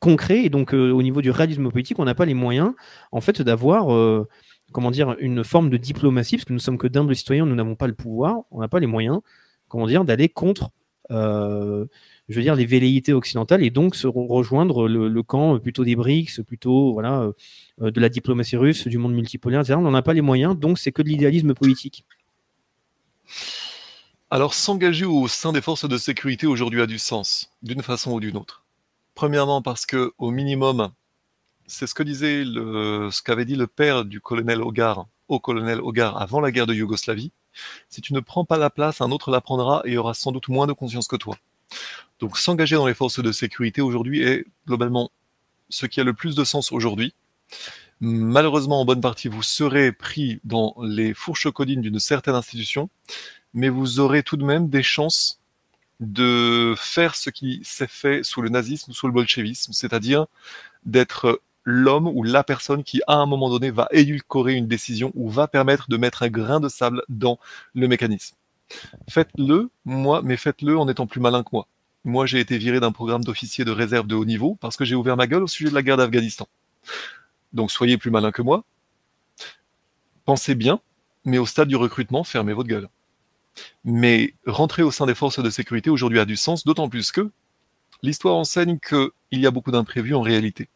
concrets, 0.00 0.44
et 0.44 0.48
donc 0.48 0.74
euh, 0.74 0.90
au 0.90 1.02
niveau 1.02 1.22
du 1.22 1.30
réalisme 1.30 1.70
politique, 1.70 1.98
on 1.98 2.04
n'a 2.04 2.14
pas 2.14 2.26
les 2.26 2.34
moyens, 2.34 2.72
en 3.12 3.20
fait, 3.20 3.42
d'avoir, 3.42 3.92
euh, 3.92 4.28
comment 4.72 4.90
dire, 4.90 5.16
une 5.20 5.44
forme 5.44 5.70
de 5.70 5.76
diplomatie, 5.76 6.36
parce 6.36 6.44
que 6.44 6.52
nous 6.52 6.58
sommes 6.58 6.78
que 6.78 6.86
d'humbles 6.86 7.14
citoyens, 7.16 7.46
nous 7.46 7.54
n'avons 7.54 7.76
pas 7.76 7.86
le 7.86 7.94
pouvoir, 7.94 8.42
on 8.50 8.60
n'a 8.60 8.68
pas 8.68 8.80
les 8.80 8.86
moyens, 8.86 9.20
comment 9.68 9.86
dire, 9.86 10.04
d'aller 10.04 10.28
contre, 10.28 10.70
euh, 11.10 11.86
je 12.28 12.40
veux 12.40 12.54
les 12.54 12.66
velléités 12.66 13.12
occidentales, 13.12 13.62
et 13.62 13.70
donc 13.70 13.94
se 13.94 14.06
re- 14.06 14.26
rejoindre 14.26 14.88
le, 14.88 15.22
camp 15.22 15.58
plutôt 15.58 15.84
des 15.84 15.96
BRICS, 15.96 16.42
plutôt, 16.46 17.00
de 17.00 18.00
la 18.00 18.08
diplomatie 18.08 18.56
russe, 18.56 18.88
du 18.88 18.98
monde 18.98 19.14
multipolaire, 19.14 19.60
etc. 19.60 19.76
On 19.78 19.82
n'en 19.82 19.94
a 19.94 20.02
pas 20.02 20.14
les 20.14 20.22
moyens, 20.22 20.58
donc 20.58 20.78
c'est 20.78 20.92
que 20.92 21.02
de 21.02 21.08
l'idéalisme 21.08 21.54
politique. 21.54 22.04
Alors, 24.28 24.54
s'engager 24.54 25.04
au 25.04 25.28
sein 25.28 25.52
des 25.52 25.60
forces 25.60 25.88
de 25.88 25.96
sécurité 25.96 26.48
aujourd'hui 26.48 26.82
a 26.82 26.86
du 26.86 26.98
sens, 26.98 27.52
d'une 27.62 27.82
façon 27.82 28.12
ou 28.12 28.20
d'une 28.20 28.36
autre. 28.36 28.65
Premièrement, 29.16 29.62
parce 29.62 29.86
que, 29.86 30.12
au 30.18 30.30
minimum, 30.30 30.92
c'est 31.66 31.86
ce 31.86 31.94
que 31.94 32.02
disait 32.02 32.44
le, 32.44 33.08
ce 33.10 33.22
qu'avait 33.22 33.46
dit 33.46 33.56
le 33.56 33.66
père 33.66 34.04
du 34.04 34.20
colonel 34.20 34.60
Hogar, 34.60 35.06
au 35.28 35.40
colonel 35.40 35.80
Hogar 35.80 36.20
avant 36.20 36.38
la 36.38 36.52
guerre 36.52 36.66
de 36.66 36.74
Yougoslavie. 36.74 37.32
Si 37.88 38.02
tu 38.02 38.12
ne 38.12 38.20
prends 38.20 38.44
pas 38.44 38.58
la 38.58 38.68
place, 38.68 39.00
un 39.00 39.10
autre 39.10 39.30
la 39.30 39.40
prendra 39.40 39.80
et 39.86 39.96
aura 39.96 40.12
sans 40.12 40.32
doute 40.32 40.48
moins 40.48 40.66
de 40.66 40.74
conscience 40.74 41.08
que 41.08 41.16
toi. 41.16 41.38
Donc, 42.20 42.36
s'engager 42.36 42.76
dans 42.76 42.86
les 42.86 42.92
forces 42.92 43.18
de 43.18 43.32
sécurité 43.32 43.80
aujourd'hui 43.80 44.22
est 44.22 44.44
globalement 44.66 45.10
ce 45.70 45.86
qui 45.86 45.98
a 45.98 46.04
le 46.04 46.12
plus 46.12 46.34
de 46.34 46.44
sens 46.44 46.70
aujourd'hui. 46.70 47.14
Malheureusement, 48.00 48.82
en 48.82 48.84
bonne 48.84 49.00
partie, 49.00 49.28
vous 49.28 49.42
serez 49.42 49.92
pris 49.92 50.40
dans 50.44 50.76
les 50.82 51.14
fourches 51.14 51.50
codines 51.50 51.80
d'une 51.80 52.00
certaine 52.00 52.34
institution, 52.34 52.90
mais 53.54 53.70
vous 53.70 53.98
aurez 53.98 54.22
tout 54.22 54.36
de 54.36 54.44
même 54.44 54.68
des 54.68 54.82
chances 54.82 55.40
de 56.00 56.74
faire 56.76 57.14
ce 57.14 57.30
qui 57.30 57.60
s'est 57.64 57.86
fait 57.86 58.22
sous 58.22 58.42
le 58.42 58.48
nazisme, 58.48 58.92
sous 58.92 59.06
le 59.06 59.12
bolchevisme, 59.12 59.72
c'est-à-dire 59.72 60.26
d'être 60.84 61.40
l'homme 61.64 62.06
ou 62.06 62.22
la 62.22 62.44
personne 62.44 62.84
qui, 62.84 63.02
à 63.06 63.16
un 63.16 63.26
moment 63.26 63.50
donné, 63.50 63.70
va 63.70 63.88
édulcorer 63.90 64.54
une 64.54 64.68
décision 64.68 65.10
ou 65.14 65.28
va 65.28 65.48
permettre 65.48 65.88
de 65.88 65.96
mettre 65.96 66.22
un 66.22 66.28
grain 66.28 66.60
de 66.60 66.68
sable 66.68 67.02
dans 67.08 67.38
le 67.74 67.88
mécanisme. 67.88 68.36
Faites-le, 69.08 69.70
moi, 69.84 70.22
mais 70.22 70.36
faites-le 70.36 70.78
en 70.78 70.88
étant 70.88 71.06
plus 71.06 71.20
malin 71.20 71.42
que 71.42 71.50
moi. 71.52 71.66
Moi, 72.04 72.26
j'ai 72.26 72.38
été 72.38 72.56
viré 72.56 72.78
d'un 72.78 72.92
programme 72.92 73.24
d'officier 73.24 73.64
de 73.64 73.72
réserve 73.72 74.06
de 74.06 74.14
haut 74.14 74.24
niveau 74.24 74.56
parce 74.60 74.76
que 74.76 74.84
j'ai 74.84 74.94
ouvert 74.94 75.16
ma 75.16 75.26
gueule 75.26 75.42
au 75.42 75.48
sujet 75.48 75.70
de 75.70 75.74
la 75.74 75.82
guerre 75.82 75.96
d'Afghanistan. 75.96 76.46
Donc, 77.52 77.70
soyez 77.70 77.98
plus 77.98 78.10
malin 78.10 78.30
que 78.30 78.42
moi. 78.42 78.64
Pensez 80.24 80.54
bien, 80.54 80.80
mais 81.24 81.38
au 81.38 81.46
stade 81.46 81.68
du 81.68 81.76
recrutement, 81.76 82.22
fermez 82.22 82.52
votre 82.52 82.68
gueule. 82.68 82.88
Mais 83.84 84.34
rentrer 84.46 84.82
au 84.82 84.90
sein 84.90 85.06
des 85.06 85.14
forces 85.14 85.42
de 85.42 85.50
sécurité 85.50 85.90
aujourd'hui 85.90 86.18
a 86.18 86.24
du 86.24 86.36
sens, 86.36 86.64
d'autant 86.64 86.88
plus 86.88 87.12
que 87.12 87.30
l'histoire 88.02 88.34
enseigne 88.36 88.78
qu'il 88.78 89.40
y 89.40 89.46
a 89.46 89.50
beaucoup 89.50 89.70
d'imprévus 89.70 90.14
en 90.14 90.20
réalité. 90.20 90.68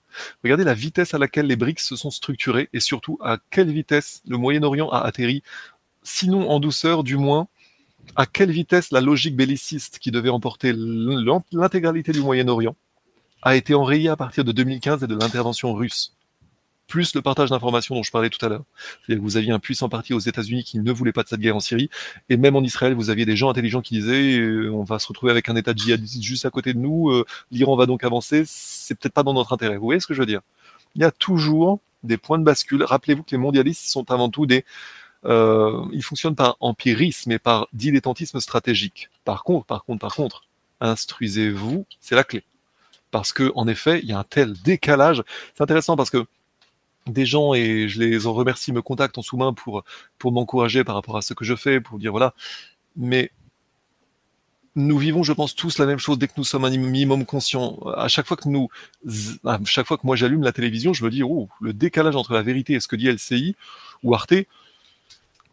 Regardez 0.42 0.65
la 0.65 0.75
vitesse 0.75 1.15
à 1.15 1.18
laquelle 1.18 1.47
les 1.47 1.57
BRICS 1.57 1.81
se 1.84 1.97
sont 1.97 2.10
structurés 2.10 2.68
et 2.73 2.81
surtout 2.81 3.18
à 3.23 3.39
quelle 3.50 3.70
vitesse 3.70 4.23
le 4.26 4.39
Moyen-Orient 4.39 4.89
a 4.89 5.00
atterri, 5.00 5.42
sinon 6.02 6.50
en 6.50 6.59
douceur, 6.60 7.05
du 7.05 7.17
moins 7.17 7.47
à 8.17 8.26
quelle 8.26 8.50
vitesse 8.50 8.91
la 8.91 9.00
logique 9.00 9.36
belliciste 9.36 9.99
qui 9.99 10.10
devait 10.10 10.31
emporter 10.31 10.73
l'in- 10.75 11.42
l'intégralité 11.52 12.12
du 12.12 12.20
Moyen-Orient 12.20 12.75
a 13.42 13.55
été 13.55 13.75
enrayée 13.75 14.09
à 14.09 14.17
partir 14.17 14.44
de 14.44 14.52
2015 14.52 15.05
et 15.05 15.07
de 15.07 15.15
l'intervention 15.15 15.75
russe 15.75 16.15
plus 16.91 17.15
le 17.15 17.23
partage 17.23 17.49
d'informations 17.51 17.94
dont 17.94 18.02
je 18.02 18.10
parlais 18.10 18.28
tout 18.28 18.44
à 18.44 18.49
l'heure. 18.49 18.65
Vous 19.09 19.36
aviez 19.36 19.52
un 19.52 19.59
puissant 19.59 19.89
parti 19.89 20.12
aux 20.12 20.19
États-Unis 20.19 20.65
qui 20.65 20.78
ne 20.78 20.93
voulait 20.93 21.12
pas 21.12 21.23
de 21.23 21.28
cette 21.28 21.41
guerre 21.41 21.57
en 21.57 21.60
Syrie, 21.60 21.89
et 22.28 22.36
même 22.36 22.57
en 22.57 22.62
Israël, 22.62 22.94
vous 22.94 23.09
aviez 23.09 23.25
des 23.25 23.36
gens 23.36 23.49
intelligents 23.49 23.81
qui 23.81 23.94
disaient 23.94 24.39
euh, 24.39 24.70
on 24.73 24.83
va 24.83 24.99
se 24.99 25.07
retrouver 25.07 25.31
avec 25.31 25.49
un 25.49 25.57
État 25.57 25.73
djihadiste 25.75 26.23
juste 26.23 26.44
à 26.44 26.51
côté 26.51 26.75
de 26.75 26.78
nous, 26.78 27.10
euh, 27.10 27.25
l'Iran 27.51 27.77
va 27.77 27.86
donc 27.86 28.05
avancer, 28.05 28.43
c'est 28.44 28.99
peut-être 28.99 29.15
pas 29.15 29.23
dans 29.23 29.33
notre 29.33 29.52
intérêt. 29.52 29.77
Vous 29.77 29.85
voyez 29.85 30.01
ce 30.01 30.07
que 30.07 30.15
je 30.15 30.20
veux 30.20 30.27
dire? 30.27 30.41
Il 30.97 31.01
y 31.01 31.05
a 31.05 31.12
toujours 31.12 31.81
des 32.02 32.17
points 32.17 32.39
de 32.39 32.44
bascule. 32.44 32.83
Rappelez-vous 32.83 33.23
que 33.23 33.31
les 33.31 33.39
mondialistes 33.39 33.86
sont 33.86 34.10
avant 34.10 34.28
tout 34.28 34.47
des 34.47 34.65
euh, 35.27 35.85
ils 35.93 36.02
fonctionnent 36.02 36.35
par 36.35 36.57
empirisme 36.60 37.31
et 37.33 37.39
par 37.39 37.69
dilettantisme 37.73 38.41
stratégique. 38.41 39.10
Par 39.25 39.44
contre, 39.44 39.67
par 39.67 39.85
contre, 39.85 40.01
par 40.01 40.15
contre, 40.15 40.44
instruisez-vous, 40.81 41.86
c'est 42.01 42.15
la 42.15 42.25
clé. 42.25 42.43
Parce 43.10 43.33
que, 43.33 43.52
en 43.55 43.69
effet, 43.69 44.01
il 44.02 44.09
y 44.09 44.12
a 44.12 44.19
un 44.19 44.25
tel 44.25 44.55
décalage. 44.62 45.23
C'est 45.55 45.62
intéressant 45.62 45.97
parce 45.97 46.10
que 46.10 46.25
des 47.06 47.26
gens, 47.26 47.54
et 47.54 47.88
je 47.88 48.00
les 48.00 48.26
en 48.26 48.32
remercie, 48.32 48.72
me 48.72 48.82
contactent 48.82 49.18
en 49.18 49.22
sous-main 49.22 49.52
pour, 49.52 49.84
pour 50.18 50.32
m'encourager 50.32 50.84
par 50.84 50.94
rapport 50.94 51.16
à 51.16 51.22
ce 51.22 51.34
que 51.34 51.44
je 51.44 51.54
fais, 51.54 51.80
pour 51.80 51.98
dire 51.98 52.10
voilà. 52.10 52.34
Mais 52.96 53.30
nous 54.76 54.98
vivons, 54.98 55.22
je 55.22 55.32
pense, 55.32 55.54
tous 55.54 55.78
la 55.78 55.86
même 55.86 55.98
chose 55.98 56.18
dès 56.18 56.28
que 56.28 56.34
nous 56.36 56.44
sommes 56.44 56.64
un 56.64 56.70
minimum 56.70 57.26
conscients. 57.26 57.78
À 57.96 58.08
chaque 58.08 58.26
fois 58.26 58.36
que 58.36 58.48
nous, 58.48 58.68
à 59.44 59.58
chaque 59.64 59.86
fois 59.86 59.96
que 59.96 60.06
moi 60.06 60.16
j'allume 60.16 60.42
la 60.42 60.52
télévision, 60.52 60.92
je 60.92 61.04
me 61.04 61.10
dis, 61.10 61.22
oh, 61.22 61.48
le 61.60 61.72
décalage 61.72 62.16
entre 62.16 62.34
la 62.34 62.42
vérité 62.42 62.74
et 62.74 62.80
ce 62.80 62.88
que 62.88 62.96
dit 62.96 63.08
LCI 63.08 63.56
ou 64.02 64.14
Arte, 64.14 64.34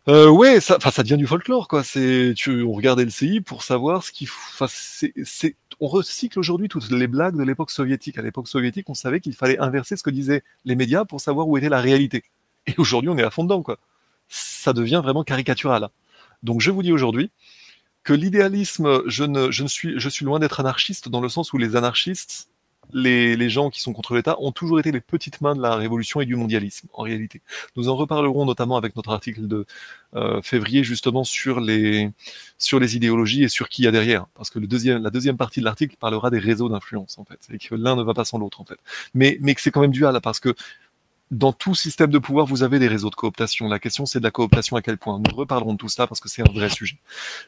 euh, 0.08 0.30
ouais, 0.30 0.61
ça, 0.61 0.77
ça 0.80 1.03
devient 1.03 1.17
du 1.17 1.27
folklore, 1.27 1.67
quoi. 1.67 1.84
C'est, 1.84 2.34
tu, 2.35 2.64
on 2.64 2.72
regarde 2.72 3.00
LCI 3.00 3.42
pour 3.42 3.64
savoir 3.64 4.03
ce 4.03 4.11
qu'il 4.14 4.27
faut. 4.27 4.66
C'est, 4.69 5.56
on 5.80 5.88
recycle 5.88 6.40
aujourd'hui 6.40 6.70
toutes 6.70 6.90
les 6.90 7.08
blagues 7.08 7.38
de 7.38 7.44
l'époque 7.44 7.72
soviétique. 7.72 8.18
À 8.18 8.22
l'époque 8.22 8.48
soviétique, 8.48 8.90
on 8.90 8.94
savait 8.94 9.20
qu'il 9.20 9.36
fallait 9.36 9.60
inverser 9.60 9.96
ce 9.96 10.04
que 10.04 10.10
disaient 10.10 10.44
les 10.66 10.76
médias 10.76 11.06
pour 11.06 11.22
savoir 11.22 11.48
où 11.48 11.58
était 11.58 11.70
la 11.70 11.82
réalité. 11.82 12.24
Et 12.66 12.74
aujourd'hui, 12.78 13.10
on 13.10 13.18
est 13.18 13.24
à 13.24 13.30
fond 13.30 13.44
dedans, 13.44 13.62
quoi. 13.62 13.78
Ça 14.28 14.74
devient 14.74 15.02
vraiment 15.04 15.24
caricatural. 15.24 15.90
Donc, 16.44 16.62
je 16.62 16.72
vous 16.72 16.84
dis 16.84 16.92
aujourd'hui 16.92 17.32
que 18.04 18.14
l'idéalisme, 18.14 19.04
je 19.08 20.10
suis 20.10 20.26
loin 20.26 20.40
d'être 20.40 20.60
anarchiste 20.60 21.10
dans 21.10 21.22
le 21.22 21.30
sens 21.30 21.54
où 21.54 21.58
les 21.58 21.76
anarchistes, 21.76 22.50
les, 22.94 23.50
gens 23.50 23.70
qui 23.70 23.82
sont 23.82 23.94
contre 23.94 24.16
l'État 24.16 24.38
ont 24.40 24.52
toujours 24.52 24.80
été 24.80 24.92
les 24.92 25.02
petites 25.02 25.42
mains 25.42 25.56
de 25.56 25.62
la 25.62 25.76
révolution 25.76 26.22
et 26.22 26.26
du 26.26 26.36
mondialisme, 26.36 26.88
en 26.94 27.04
réalité. 27.04 27.42
Nous 27.76 27.90
en 27.90 27.96
reparlerons 27.96 28.46
notamment 28.46 28.78
avec 28.78 28.96
notre 28.96 29.12
article 29.12 29.48
de 29.48 29.66
euh, 30.16 30.42
février, 30.42 30.84
justement, 30.84 31.24
sur 31.24 31.60
les, 31.60 32.12
sur 32.58 32.80
les 32.80 32.96
idéologies 32.96 33.44
et 33.44 33.50
sur 33.50 33.70
qui 33.70 33.84
il 33.84 33.86
y 33.86 33.88
a 33.88 33.92
derrière. 33.92 34.26
Parce 34.36 34.50
que 34.50 34.60
la 34.60 35.10
deuxième 35.10 35.38
partie 35.38 35.60
de 35.60 35.66
l'article 35.66 35.96
parlera 36.00 36.30
des 36.30 36.40
réseaux 36.40 36.70
d'influence, 36.70 37.18
en 37.18 37.26
fait. 37.26 37.40
Et 37.54 37.58
que 37.58 37.76
l'un 37.76 37.96
ne 37.96 38.04
va 38.04 38.14
pas 38.14 38.26
sans 38.26 38.38
l'autre, 38.38 38.62
en 38.62 38.66
fait. 38.66 38.80
Mais, 39.14 39.38
mais 39.42 39.56
que 39.56 39.62
c'est 39.62 39.72
quand 39.72 39.82
même 39.82 39.92
dual, 39.92 40.20
parce 40.22 40.40
que 40.40 40.56
dans 41.30 41.52
tout 41.52 41.76
système 41.76 42.10
de 42.10 42.20
pouvoir, 42.20 42.46
vous 42.46 42.64
avez 42.64 42.80
des 42.80 42.88
réseaux 42.88 43.10
de 43.10 43.16
cooptation. 43.16 43.68
La 43.68 43.80
question, 43.80 44.06
c'est 44.06 44.20
de 44.20 44.24
la 44.24 44.32
cooptation 44.32 44.78
à 44.78 44.82
quel 44.82 44.98
point. 44.98 45.20
Nous 45.20 45.36
reparlerons 45.36 45.74
de 45.74 45.78
tout 45.78 45.90
ça 45.90 46.08
parce 46.08 46.22
que 46.22 46.30
c'est 46.30 46.42
un 46.42 46.52
vrai 46.54 46.70
sujet. 46.70 46.98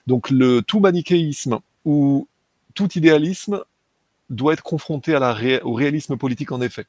Donc, 0.05 0.29
le 0.29 0.61
tout 0.61 0.81
manichéisme 0.81 1.59
ou 1.85 2.27
tout 2.73 2.89
idéalisme 2.97 3.63
doit 4.29 4.53
être 4.53 4.63
confronté 4.63 5.15
au 5.15 5.73
réalisme 5.73 6.17
politique, 6.17 6.51
en 6.51 6.61
effet. 6.61 6.85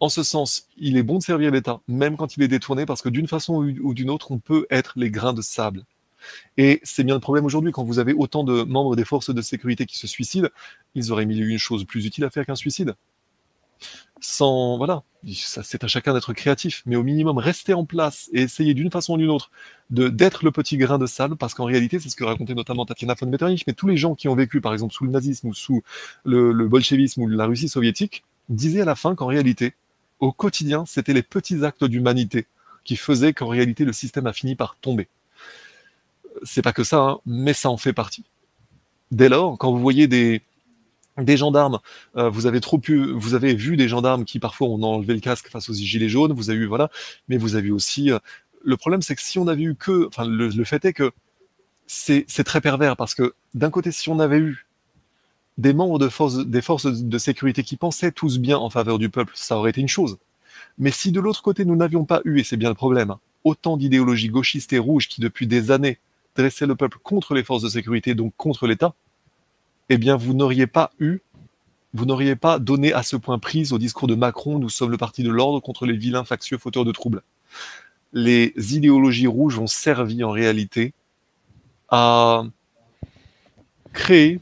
En 0.00 0.08
ce 0.08 0.22
sens, 0.22 0.68
il 0.76 0.96
est 0.96 1.02
bon 1.02 1.18
de 1.18 1.22
servir 1.22 1.50
l'État, 1.50 1.80
même 1.88 2.16
quand 2.16 2.36
il 2.36 2.42
est 2.42 2.48
détourné, 2.48 2.86
parce 2.86 3.02
que 3.02 3.08
d'une 3.08 3.26
façon 3.26 3.54
ou 3.64 3.94
d'une 3.94 4.10
autre, 4.10 4.30
on 4.30 4.38
peut 4.38 4.66
être 4.70 4.92
les 4.96 5.10
grains 5.10 5.32
de 5.32 5.42
sable. 5.42 5.84
Et 6.56 6.80
c'est 6.82 7.04
bien 7.04 7.14
le 7.14 7.20
problème 7.20 7.44
aujourd'hui, 7.44 7.72
quand 7.72 7.84
vous 7.84 7.98
avez 7.98 8.12
autant 8.12 8.44
de 8.44 8.62
membres 8.62 8.96
des 8.96 9.04
forces 9.04 9.34
de 9.34 9.42
sécurité 9.42 9.86
qui 9.86 9.98
se 9.98 10.06
suicident, 10.06 10.48
ils 10.94 11.12
auraient 11.12 11.26
mis 11.26 11.38
une 11.38 11.58
chose 11.58 11.84
plus 11.84 12.06
utile 12.06 12.24
à 12.24 12.30
faire 12.30 12.46
qu'un 12.46 12.56
suicide 12.56 12.94
sans 14.20 14.76
voilà, 14.78 15.02
c'est 15.34 15.84
à 15.84 15.88
chacun 15.88 16.12
d'être 16.12 16.32
créatif, 16.32 16.82
mais 16.86 16.96
au 16.96 17.02
minimum 17.02 17.38
rester 17.38 17.74
en 17.74 17.84
place 17.84 18.28
et 18.32 18.42
essayer 18.42 18.74
d'une 18.74 18.90
façon 18.90 19.14
ou 19.14 19.16
d'une 19.18 19.30
autre 19.30 19.50
de 19.90 20.08
d'être 20.08 20.44
le 20.44 20.50
petit 20.50 20.76
grain 20.76 20.98
de 20.98 21.06
sable, 21.06 21.36
parce 21.36 21.54
qu'en 21.54 21.64
réalité 21.64 21.98
c'est 22.00 22.08
ce 22.08 22.16
que 22.16 22.24
racontait 22.24 22.54
notamment 22.54 22.84
Tatiana 22.86 23.14
von 23.18 23.26
Metternich, 23.26 23.64
mais 23.66 23.72
tous 23.72 23.86
les 23.86 23.96
gens 23.96 24.14
qui 24.14 24.28
ont 24.28 24.34
vécu 24.34 24.60
par 24.60 24.72
exemple 24.72 24.92
sous 24.92 25.04
le 25.04 25.10
nazisme 25.10 25.48
ou 25.48 25.54
sous 25.54 25.82
le, 26.24 26.52
le 26.52 26.68
bolchevisme 26.68 27.22
ou 27.22 27.28
la 27.28 27.46
Russie 27.46 27.68
soviétique 27.68 28.24
disaient 28.48 28.82
à 28.82 28.86
la 28.86 28.94
fin 28.96 29.14
qu'en 29.14 29.26
réalité, 29.26 29.74
au 30.20 30.32
quotidien, 30.32 30.84
c'était 30.86 31.12
les 31.12 31.22
petits 31.22 31.64
actes 31.64 31.84
d'humanité 31.84 32.46
qui 32.84 32.96
faisaient 32.96 33.34
qu'en 33.34 33.48
réalité 33.48 33.84
le 33.84 33.92
système 33.92 34.26
a 34.26 34.32
fini 34.32 34.56
par 34.56 34.76
tomber. 34.76 35.08
C'est 36.42 36.62
pas 36.62 36.72
que 36.72 36.84
ça, 36.84 36.98
hein, 37.00 37.18
mais 37.26 37.52
ça 37.52 37.70
en 37.70 37.76
fait 37.76 37.92
partie. 37.92 38.24
Dès 39.10 39.28
lors, 39.28 39.56
quand 39.58 39.72
vous 39.72 39.78
voyez 39.78 40.06
des 40.06 40.42
des 41.18 41.36
gendarmes, 41.36 41.78
euh, 42.16 42.28
vous 42.28 42.46
avez 42.46 42.60
trop 42.60 42.78
pu, 42.78 43.12
vous 43.12 43.34
avez 43.34 43.54
vu 43.54 43.76
des 43.76 43.88
gendarmes 43.88 44.24
qui 44.24 44.38
parfois 44.38 44.68
ont 44.68 44.82
enlevé 44.82 45.14
le 45.14 45.20
casque 45.20 45.48
face 45.48 45.68
aux 45.68 45.74
gilets 45.74 46.08
jaunes, 46.08 46.32
vous 46.32 46.50
avez 46.50 46.60
eu 46.60 46.66
voilà, 46.66 46.90
mais 47.28 47.36
vous 47.36 47.56
avez 47.56 47.70
aussi 47.70 48.10
euh, 48.10 48.18
le 48.64 48.76
problème 48.76 49.02
c'est 49.02 49.14
que 49.14 49.22
si 49.22 49.38
on 49.38 49.48
avait 49.48 49.62
eu 49.62 49.74
que, 49.74 50.06
enfin 50.06 50.24
le, 50.24 50.48
le 50.48 50.64
fait 50.64 50.84
est 50.84 50.92
que 50.92 51.12
c'est 51.86 52.44
très 52.44 52.60
pervers 52.60 52.96
parce 52.96 53.14
que 53.14 53.34
d'un 53.54 53.70
côté 53.70 53.92
si 53.92 54.10
on 54.10 54.20
avait 54.20 54.38
eu 54.38 54.66
des 55.56 55.72
membres 55.72 55.98
de 55.98 56.08
force, 56.08 56.46
des 56.46 56.62
forces 56.62 56.86
de 56.86 57.18
sécurité 57.18 57.62
qui 57.62 57.76
pensaient 57.76 58.12
tous 58.12 58.38
bien 58.38 58.58
en 58.58 58.70
faveur 58.70 58.98
du 58.98 59.08
peuple, 59.08 59.32
ça 59.34 59.56
aurait 59.56 59.70
été 59.70 59.80
une 59.80 59.88
chose. 59.88 60.18
Mais 60.78 60.90
si 60.90 61.12
de 61.12 61.20
l'autre 61.20 61.42
côté 61.42 61.64
nous 61.64 61.76
n'avions 61.76 62.04
pas 62.04 62.20
eu, 62.24 62.38
et 62.38 62.44
c'est 62.44 62.56
bien 62.56 62.68
le 62.68 62.74
problème, 62.74 63.16
autant 63.42 63.76
d'idéologies 63.76 64.28
gauchistes 64.28 64.72
et 64.72 64.78
rouges 64.78 65.08
qui 65.08 65.20
depuis 65.20 65.46
des 65.46 65.70
années 65.70 65.98
dressaient 66.36 66.66
le 66.66 66.76
peuple 66.76 66.98
contre 67.02 67.34
les 67.34 67.42
forces 67.42 67.62
de 67.62 67.68
sécurité, 67.68 68.14
donc 68.14 68.32
contre 68.36 68.66
l'État, 68.66 68.94
eh 69.88 69.98
bien 69.98 70.16
vous 70.16 70.34
n'auriez 70.34 70.66
pas 70.66 70.90
eu, 70.98 71.20
vous 71.94 72.04
n'auriez 72.04 72.36
pas 72.36 72.58
donné 72.58 72.92
à 72.92 73.02
ce 73.02 73.16
point 73.16 73.38
prise 73.38 73.72
au 73.72 73.78
discours 73.78 74.08
de 74.08 74.14
Macron, 74.14 74.58
nous 74.58 74.68
sommes 74.68 74.90
le 74.90 74.98
parti 74.98 75.22
de 75.22 75.30
l'ordre 75.30 75.60
contre 75.60 75.86
les 75.86 75.96
vilains 75.96 76.24
factieux 76.24 76.58
fauteurs 76.58 76.84
de 76.84 76.92
troubles. 76.92 77.22
Les 78.12 78.52
idéologies 78.74 79.26
rouges 79.26 79.58
ont 79.58 79.66
servi 79.66 80.22
en 80.24 80.30
réalité 80.30 80.92
à 81.88 82.44
créer 83.92 84.40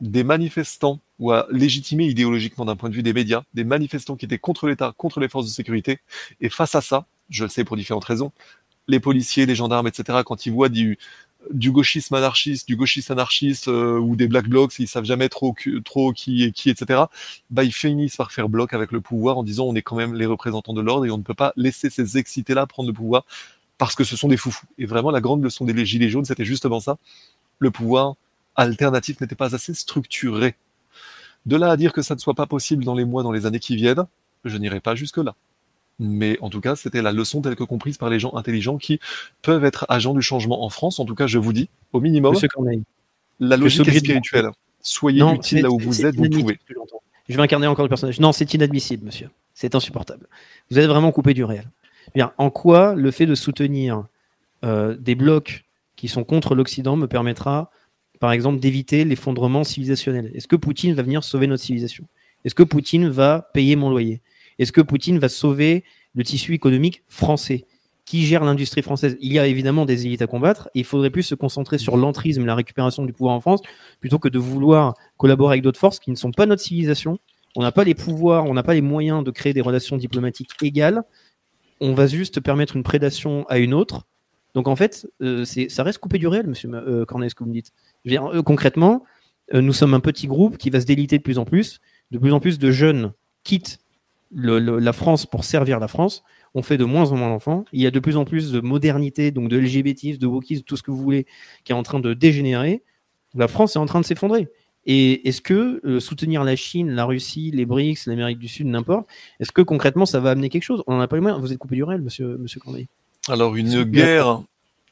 des 0.00 0.24
manifestants 0.24 1.00
ou 1.18 1.32
à 1.32 1.46
légitimer 1.50 2.06
idéologiquement 2.06 2.64
d'un 2.64 2.76
point 2.76 2.88
de 2.88 2.94
vue 2.94 3.02
des 3.02 3.12
médias, 3.12 3.42
des 3.52 3.64
manifestants 3.64 4.16
qui 4.16 4.24
étaient 4.24 4.38
contre 4.38 4.66
l'État, 4.66 4.94
contre 4.96 5.20
les 5.20 5.28
forces 5.28 5.46
de 5.46 5.50
sécurité. 5.50 6.00
Et 6.40 6.48
face 6.48 6.74
à 6.74 6.80
ça, 6.80 7.06
je 7.28 7.44
le 7.44 7.50
sais 7.50 7.64
pour 7.64 7.76
différentes 7.76 8.06
raisons, 8.06 8.32
les 8.88 9.00
policiers, 9.00 9.46
les 9.46 9.54
gendarmes, 9.54 9.86
etc., 9.86 10.20
quand 10.24 10.46
ils 10.46 10.52
voient 10.52 10.70
du, 10.70 10.98
du 11.50 11.72
gauchisme 11.72 12.14
anarchiste, 12.14 12.68
du 12.68 12.76
gauchisme 12.76 13.12
anarchiste 13.12 13.68
euh, 13.68 13.98
ou 13.98 14.16
des 14.16 14.28
black 14.28 14.48
blocs, 14.48 14.78
ils 14.78 14.88
savent 14.88 15.04
jamais 15.04 15.28
trop, 15.28 15.52
qui 15.52 16.44
est 16.44 16.52
qui, 16.52 16.70
etc., 16.70 17.04
bah, 17.50 17.64
ils 17.64 17.72
finissent 17.72 18.16
par 18.16 18.32
faire 18.32 18.48
bloc 18.48 18.74
avec 18.74 18.92
le 18.92 19.00
pouvoir 19.00 19.38
en 19.38 19.42
disant 19.42 19.64
on 19.64 19.74
est 19.74 19.82
quand 19.82 19.96
même 19.96 20.14
les 20.14 20.26
représentants 20.26 20.74
de 20.74 20.80
l'ordre 20.80 21.06
et 21.06 21.10
on 21.10 21.18
ne 21.18 21.22
peut 21.22 21.34
pas 21.34 21.52
laisser 21.56 21.90
ces 21.90 22.18
excités-là 22.18 22.66
prendre 22.66 22.88
le 22.88 22.92
pouvoir 22.92 23.24
parce 23.78 23.94
que 23.94 24.04
ce 24.04 24.16
sont 24.16 24.28
des 24.28 24.36
foufous. 24.36 24.66
Et 24.78 24.84
vraiment, 24.84 25.10
la 25.10 25.20
grande 25.20 25.42
leçon 25.42 25.64
des 25.64 25.86
gilets 25.86 26.10
jaunes, 26.10 26.26
c'était 26.26 26.44
justement 26.44 26.80
ça. 26.80 26.98
Le 27.58 27.70
pouvoir 27.70 28.14
alternatif 28.54 29.20
n'était 29.20 29.34
pas 29.34 29.54
assez 29.54 29.72
structuré. 29.74 30.54
De 31.46 31.56
là 31.56 31.70
à 31.70 31.76
dire 31.78 31.92
que 31.92 32.02
ça 32.02 32.14
ne 32.14 32.20
soit 32.20 32.34
pas 32.34 32.46
possible 32.46 32.84
dans 32.84 32.94
les 32.94 33.06
mois, 33.06 33.22
dans 33.22 33.32
les 33.32 33.46
années 33.46 33.58
qui 33.58 33.76
viennent, 33.76 34.04
je 34.44 34.56
n'irai 34.58 34.80
pas 34.80 34.94
jusque-là. 34.94 35.34
Mais 36.00 36.38
en 36.40 36.50
tout 36.50 36.60
cas, 36.60 36.76
c'était 36.76 37.02
la 37.02 37.12
leçon 37.12 37.42
telle 37.42 37.54
que 37.56 37.62
comprise 37.62 37.98
par 37.98 38.10
les 38.10 38.18
gens 38.18 38.34
intelligents 38.34 38.78
qui 38.78 38.98
peuvent 39.42 39.64
être 39.64 39.86
agents 39.88 40.14
du 40.14 40.22
changement 40.22 40.64
en 40.64 40.70
France. 40.70 40.98
En 40.98 41.04
tout 41.04 41.14
cas, 41.14 41.26
je 41.26 41.38
vous 41.38 41.52
dis, 41.52 41.68
au 41.92 42.00
minimum, 42.00 42.34
la 43.38 43.56
logique 43.56 43.86
est 43.86 43.98
spirituelle. 43.98 44.50
Soyez 44.82 45.22
utile 45.22 45.62
là 45.62 45.70
où 45.70 45.78
vous 45.78 46.04
êtes, 46.04 46.16
vous 46.16 46.28
pouvez. 46.28 46.58
Je 47.28 47.36
vais 47.36 47.42
incarner 47.42 47.66
encore 47.66 47.84
le 47.84 47.88
personnage. 47.88 48.18
Non, 48.18 48.32
c'est 48.32 48.54
inadmissible, 48.54 49.04
monsieur. 49.04 49.30
C'est 49.54 49.74
insupportable. 49.74 50.26
Vous 50.70 50.78
êtes 50.78 50.86
vraiment 50.86 51.12
coupé 51.12 51.34
du 51.34 51.44
réel. 51.44 51.70
Bien, 52.14 52.32
en 52.38 52.50
quoi 52.50 52.94
le 52.94 53.10
fait 53.10 53.26
de 53.26 53.34
soutenir 53.34 54.04
euh, 54.64 54.96
des 54.96 55.14
blocs 55.14 55.64
qui 55.96 56.08
sont 56.08 56.24
contre 56.24 56.54
l'Occident 56.54 56.96
me 56.96 57.06
permettra 57.06 57.70
par 58.20 58.32
exemple, 58.32 58.60
d'éviter 58.60 59.04
l'effondrement 59.04 59.64
civilisationnel? 59.64 60.30
Est-ce 60.34 60.46
que 60.46 60.56
Poutine 60.56 60.94
va 60.94 61.02
venir 61.02 61.24
sauver 61.24 61.46
notre 61.46 61.64
civilisation? 61.64 62.04
Est-ce 62.44 62.54
que 62.54 62.62
Poutine 62.62 63.08
va 63.08 63.50
payer 63.54 63.76
mon 63.76 63.90
loyer? 63.90 64.20
Est-ce 64.60 64.72
que 64.72 64.82
Poutine 64.82 65.18
va 65.18 65.28
sauver 65.28 65.84
le 66.14 66.22
tissu 66.22 66.54
économique 66.54 67.02
français 67.08 67.66
Qui 68.04 68.24
gère 68.24 68.44
l'industrie 68.44 68.82
française? 68.82 69.16
Il 69.20 69.32
y 69.32 69.38
a 69.38 69.46
évidemment 69.46 69.86
des 69.86 70.06
élites 70.06 70.22
à 70.22 70.26
combattre 70.26 70.68
il 70.74 70.84
faudrait 70.84 71.10
plus 71.10 71.22
se 71.22 71.34
concentrer 71.34 71.78
sur 71.78 71.96
l'entrisme 71.96 72.44
la 72.44 72.54
récupération 72.54 73.04
du 73.04 73.14
pouvoir 73.14 73.34
en 73.34 73.40
France 73.40 73.62
plutôt 74.00 74.18
que 74.18 74.28
de 74.28 74.38
vouloir 74.38 74.94
collaborer 75.16 75.54
avec 75.54 75.62
d'autres 75.62 75.80
forces 75.80 75.98
qui 75.98 76.10
ne 76.10 76.16
sont 76.16 76.30
pas 76.30 76.44
notre 76.44 76.62
civilisation. 76.62 77.18
On 77.56 77.62
n'a 77.62 77.72
pas 77.72 77.84
les 77.84 77.94
pouvoirs, 77.94 78.44
on 78.44 78.54
n'a 78.54 78.62
pas 78.62 78.74
les 78.74 78.82
moyens 78.82 79.24
de 79.24 79.30
créer 79.30 79.54
des 79.54 79.62
relations 79.62 79.96
diplomatiques 79.96 80.50
égales. 80.62 81.02
On 81.80 81.94
va 81.94 82.06
juste 82.06 82.40
permettre 82.40 82.76
une 82.76 82.82
prédation 82.82 83.46
à 83.48 83.58
une 83.58 83.72
autre. 83.72 84.06
Donc 84.54 84.68
en 84.68 84.76
fait, 84.76 85.08
euh, 85.22 85.44
ça 85.44 85.82
reste 85.82 85.98
coupé 85.98 86.18
du 86.18 86.26
réel, 86.26 86.46
monsieur 86.46 86.70
euh, 86.74 87.06
Cornet, 87.06 87.30
ce 87.30 87.34
que 87.34 87.44
vous 87.44 87.50
me 87.50 87.54
dites. 87.54 87.72
Euh, 88.08 88.42
concrètement, 88.42 89.04
euh, 89.54 89.62
nous 89.62 89.72
sommes 89.72 89.94
un 89.94 90.00
petit 90.00 90.26
groupe 90.26 90.58
qui 90.58 90.68
va 90.68 90.80
se 90.80 90.86
déliter 90.86 91.16
de 91.16 91.22
plus 91.22 91.38
en 91.38 91.46
plus. 91.46 91.80
De 92.10 92.18
plus 92.18 92.32
en 92.32 92.40
plus 92.40 92.58
de 92.58 92.70
jeunes 92.70 93.12
quittent 93.42 93.78
la 94.32 94.92
France 94.92 95.26
pour 95.26 95.44
servir 95.44 95.80
la 95.80 95.88
France. 95.88 96.22
On 96.54 96.62
fait 96.62 96.76
de 96.76 96.84
moins 96.84 97.12
en 97.12 97.16
moins 97.16 97.28
d'enfants. 97.28 97.64
Il 97.72 97.80
y 97.80 97.86
a 97.86 97.90
de 97.90 98.00
plus 98.00 98.16
en 98.16 98.24
plus 98.24 98.52
de 98.52 98.60
modernité, 98.60 99.30
donc 99.30 99.48
de 99.48 99.58
LGBT, 99.58 100.18
de 100.18 100.26
wokisme, 100.26 100.62
tout 100.62 100.76
ce 100.76 100.82
que 100.82 100.90
vous 100.90 101.02
voulez, 101.02 101.26
qui 101.64 101.72
est 101.72 101.74
en 101.74 101.82
train 101.82 102.00
de 102.00 102.14
dégénérer. 102.14 102.82
La 103.34 103.46
France 103.46 103.76
est 103.76 103.78
en 103.78 103.86
train 103.86 104.00
de 104.00 104.04
s'effondrer. 104.04 104.48
Et 104.86 105.28
est-ce 105.28 105.40
que 105.40 105.80
euh, 105.84 106.00
soutenir 106.00 106.42
la 106.42 106.56
Chine, 106.56 106.90
la 106.90 107.04
Russie, 107.04 107.50
les 107.52 107.66
BRICS, 107.66 108.06
l'Amérique 108.06 108.38
du 108.38 108.48
Sud, 108.48 108.66
n'importe, 108.66 109.06
est-ce 109.38 109.52
que 109.52 109.62
concrètement 109.62 110.06
ça 110.06 110.20
va 110.20 110.30
amener 110.30 110.48
quelque 110.48 110.64
chose? 110.64 110.82
On 110.86 110.94
n'en 110.94 111.00
a 111.00 111.08
pas 111.08 111.16
les 111.16 111.22
moyens. 111.22 111.40
Vous 111.40 111.52
êtes 111.52 111.58
coupé 111.58 111.76
du 111.76 111.84
réel, 111.84 112.00
monsieur, 112.00 112.38
monsieur 112.38 112.60
Corneille. 112.60 112.88
Alors, 113.28 113.54
une 113.56 113.84
guerre, 113.84 114.42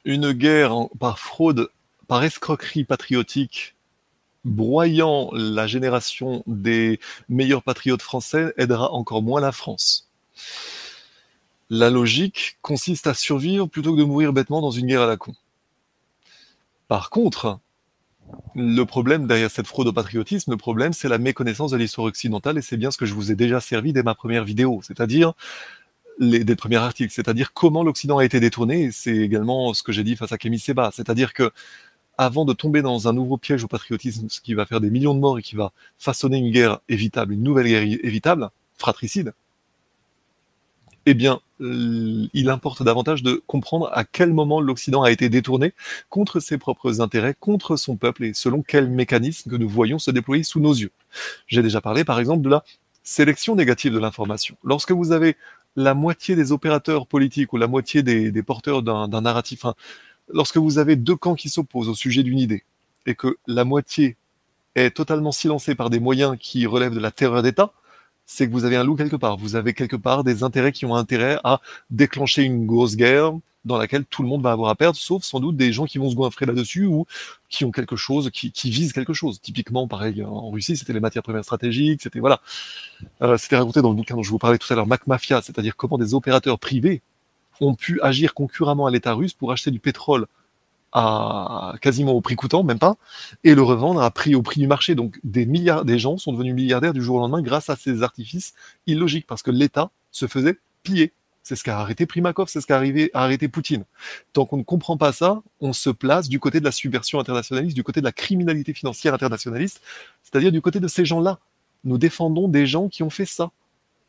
une 0.05 0.33
guerre 0.33 0.75
par 1.00 1.18
fraude 1.18 1.70
par 2.07 2.25
escroquerie 2.25 2.84
patriotique, 2.84 3.76
broyant 4.44 5.31
la 5.33 5.67
génération 5.67 6.42
des 6.47 7.00
meilleurs 7.28 7.62
patriotes 7.62 8.02
français, 8.02 8.52
aidera 8.57 8.92
encore 8.92 9.23
moins 9.23 9.41
la 9.41 9.52
France. 9.52 10.08
La 11.70 11.91
logique 11.91 12.58
consiste 12.62 13.07
à 13.07 13.15
survivre 13.15 13.67
plutôt 13.67 13.94
que 13.94 14.00
de 14.00 14.05
mourir 14.05 14.33
bêtement 14.33 14.60
dans 14.60 14.70
une 14.70 14.86
guerre 14.86 15.02
à 15.02 15.07
la 15.07 15.17
con. 15.17 15.34
Par 16.86 17.10
contre, 17.10 17.58
le 18.55 18.84
problème 18.84 19.26
derrière 19.26 19.50
cette 19.50 19.67
fraude 19.67 19.89
au 19.89 19.92
patriotisme, 19.92 20.50
le 20.50 20.57
problème, 20.57 20.92
c'est 20.92 21.08
la 21.08 21.18
méconnaissance 21.18 21.70
de 21.70 21.76
l'histoire 21.76 22.07
occidentale, 22.07 22.58
et 22.58 22.62
c'est 22.62 22.76
bien 22.76 22.91
ce 22.91 22.97
que 22.97 23.07
je 23.07 23.15
vous 23.15 23.31
ai 23.31 23.34
déjà 23.36 23.60
servi 23.60 23.92
dès 23.92 24.02
ma 24.02 24.15
première 24.15 24.44
vidéo, 24.44 24.81
c'est-à-dire 24.83 25.34
les, 26.18 26.44
des 26.44 26.57
premiers 26.57 26.76
articles, 26.76 27.12
c'est-à-dire 27.12 27.52
comment 27.52 27.84
l'Occident 27.84 28.18
a 28.18 28.25
été 28.25 28.41
détourné, 28.41 28.91
c'est 28.91 29.17
également 29.17 29.73
ce 29.75 29.83
que 29.83 29.92
j'ai 29.92 30.05
dit 30.05 30.17
face 30.17 30.33
à 30.33 30.39
Kémy 30.39 30.58
Seba, 30.58 30.91
c'est-à-dire 30.92 31.33
que 31.33 31.52
avant 32.18 32.44
de 32.44 32.52
tomber 32.52 32.82
dans 32.82 33.08
un 33.08 33.12
nouveau 33.12 33.36
piège 33.36 33.64
au 33.64 33.68
patriotisme, 33.68 34.28
ce 34.28 34.40
qui 34.40 34.55
va 34.55 34.66
faire 34.66 34.80
des 34.80 34.90
millions 34.90 35.14
de 35.14 35.20
morts 35.20 35.38
et 35.38 35.42
qui 35.42 35.55
va 35.56 35.72
façonner 35.98 36.38
une 36.38 36.50
guerre 36.50 36.80
évitable, 36.88 37.32
une 37.32 37.42
nouvelle 37.42 37.68
guerre 37.68 37.82
évitable, 37.82 38.50
fratricide, 38.76 39.32
eh 41.06 41.14
bien, 41.14 41.40
il 41.60 42.50
importe 42.50 42.82
davantage 42.82 43.22
de 43.22 43.42
comprendre 43.47 43.88
à 43.94 44.05
quel 44.05 44.32
moment 44.34 44.60
l'Occident 44.60 45.02
a 45.02 45.10
été 45.10 45.28
détourné 45.30 45.72
contre 46.10 46.38
ses 46.38 46.58
propres 46.58 47.00
intérêts, 47.00 47.34
contre 47.38 47.76
son 47.76 47.97
peuple 47.97 48.24
et 48.24 48.34
selon 48.34 48.62
quel 48.62 48.90
mécanisme 48.90 49.50
que 49.50 49.56
nous 49.56 49.68
voyons 49.68 49.98
se 49.98 50.10
déployer 50.10 50.42
sous 50.42 50.60
nos 50.60 50.74
yeux. 50.74 50.92
J'ai 51.47 51.62
déjà 51.62 51.80
parlé, 51.80 52.05
par 52.05 52.20
exemple, 52.20 52.42
de 52.42 52.50
la 52.50 52.62
sélection 53.05 53.56
négative 53.56 53.94
de 53.94 53.98
l'information. 53.98 54.56
Lorsque 54.62 54.92
vous 54.92 55.12
avez 55.12 55.36
la 55.76 55.94
moitié 55.94 56.36
des 56.36 56.52
opérateurs 56.52 57.06
politiques 57.06 57.52
ou 57.52 57.56
la 57.56 57.68
moitié 57.68 58.02
des, 58.02 58.42
porteurs 58.42 58.82
d'un 58.82 59.20
narratif, 59.20 59.64
lorsque 60.32 60.57
vous 60.57 60.78
avez 60.78 60.97
deux 60.97 61.16
camps 61.16 61.34
qui 61.34 61.48
s'opposent 61.48 61.89
au 61.89 61.94
sujet 61.94 62.23
d'une 62.23 62.39
idée 62.39 62.65
et 63.07 63.15
que 63.15 63.39
la 63.47 63.65
moitié 63.65 64.16
est 64.74 64.94
totalement 64.94 65.32
silencée 65.32 65.74
par 65.74 65.90
des 65.90 66.00
moyens 66.00 66.36
qui 66.39 66.66
relèvent 66.66 66.94
de 66.94 67.00
la 67.00 67.10
terreur 67.10 67.42
d'État, 67.42 67.73
c'est 68.26 68.47
que 68.47 68.52
vous 68.52 68.65
avez 68.65 68.76
un 68.76 68.84
loup 68.84 68.94
quelque 68.94 69.16
part. 69.16 69.39
Vous 69.39 69.57
avez 69.57 69.73
quelque 69.73 69.97
part 69.97 70.23
des 70.23 70.42
intérêts 70.42 70.73
qui 70.73 70.84
ont 70.84 70.94
intérêt 70.94 71.39
à 71.44 71.60
déclencher 71.90 72.42
une 72.42 72.66
grosse 72.66 72.94
guerre 72.97 73.32
dans 73.65 73.76
laquelle 73.76 74.05
tout 74.05 74.23
le 74.23 74.28
monde 74.28 74.42
va 74.42 74.52
avoir 74.52 74.70
à 74.70 74.74
perdre, 74.74 74.97
sauf 74.97 75.23
sans 75.24 75.40
doute 75.40 75.57
des 75.57 75.73
gens 75.73 75.84
qui 75.84 75.98
vont 75.98 76.10
se 76.10 76.15
goinfrer 76.15 76.47
là-dessus 76.47 76.86
ou 76.86 77.07
qui 77.48 77.65
ont 77.65 77.70
quelque 77.70 77.97
chose, 77.97 78.31
qui, 78.31 78.70
visent 78.70 78.92
quelque 78.92 79.12
chose. 79.12 79.40
Typiquement, 79.40 79.89
pareil, 79.89 80.23
en 80.23 80.50
Russie, 80.50 80.76
c'était 80.76 80.92
les 80.92 81.00
matières 81.00 81.23
premières 81.23 81.44
stratégiques, 81.44 82.02
c'était 82.02 82.20
voilà, 82.20 82.40
euh, 83.23 83.36
c'était 83.36 83.57
raconté 83.57 83.82
dans 83.82 83.90
le 83.90 83.97
bouquin 83.97 84.15
dont 84.15 84.23
je 84.23 84.31
vous 84.31 84.39
parlais 84.39 84.58
tout 84.58 84.73
à 84.73 84.76
l'heure, 84.76 84.86
Mac 84.86 85.07
Mafia, 85.07 85.42
c'est-à-dire 85.42 85.76
comment 85.76 85.98
des 85.98 86.15
opérateurs 86.15 86.58
privés 86.58 87.02
ont 87.61 87.75
pu 87.75 88.01
agir 88.03 88.35
concurremment 88.35 88.87
à 88.87 88.91
l'État 88.91 89.15
russe 89.15 89.35
pour 89.35 89.53
acheter 89.53 89.70
du 89.70 89.81
pétrole 89.81 90.27
à 90.93 91.75
quasiment 91.81 92.12
au 92.12 92.20
prix 92.20 92.35
coûtant, 92.35 92.62
même 92.65 92.78
pas, 92.78 92.97
et 93.45 93.55
le 93.55 93.62
revendre 93.62 94.01
à 94.03 94.11
prix 94.11 94.35
au 94.35 94.43
prix 94.43 94.61
du 94.61 94.67
marché. 94.67 94.95
Donc 94.95 95.20
des 95.23 95.47
milliards, 95.47 95.85
des 95.85 95.99
gens 95.99 96.17
sont 96.17 96.33
devenus 96.33 96.55
milliardaires 96.55 96.95
du 96.95 97.03
jour 97.03 97.17
au 97.17 97.20
lendemain 97.20 97.43
grâce 97.43 97.69
à 97.69 97.77
ces 97.77 98.03
artifices 98.03 98.55
illogiques 98.87 99.27
parce 99.27 99.43
que 99.43 99.51
l'État 99.51 99.91
se 100.11 100.27
faisait 100.27 100.59
piller. 100.83 101.12
C'est 101.43 101.57
ce 101.57 101.65
qu'a 101.65 101.78
arrêté 101.78 102.05
Primakov, 102.05 102.49
c'est 102.49 102.61
ce 102.61 102.67
qu'a 102.67 102.77
arrivé 102.77 103.11
à 103.15 103.25
arrêter 103.25 103.49
Poutine. 103.49 103.85
Tant 104.35 104.45
qu'on 104.45 104.59
ne 104.59 104.62
comprend 104.62 104.99
pas 104.99 105.12
ça, 105.12 105.43
on 105.61 105.73
se 105.73 105.89
place 105.89 106.28
du 106.28 106.41
côté 106.41 106.61
de 106.61 106.65
la 106.65 106.73
subversion 106.73 107.20
internationaliste, 107.20 107.75
du 107.75 107.83
côté 107.83 108.01
de 108.01 108.05
la 108.05 108.12
criminalité 108.12 108.75
financière 108.75 109.15
internationaliste, 109.15 109.81
c'est-à-dire 110.23 110.53
du 110.53 110.61
côté 110.61 110.78
de 110.78 110.89
ces 110.89 111.07
gens-là. 111.07 111.39
Nous 111.85 111.97
défendons 111.97 112.49
des 112.49 112.67
gens 112.67 112.89
qui 112.89 113.03
ont 113.03 113.09
fait 113.09 113.25
ça. 113.25 113.51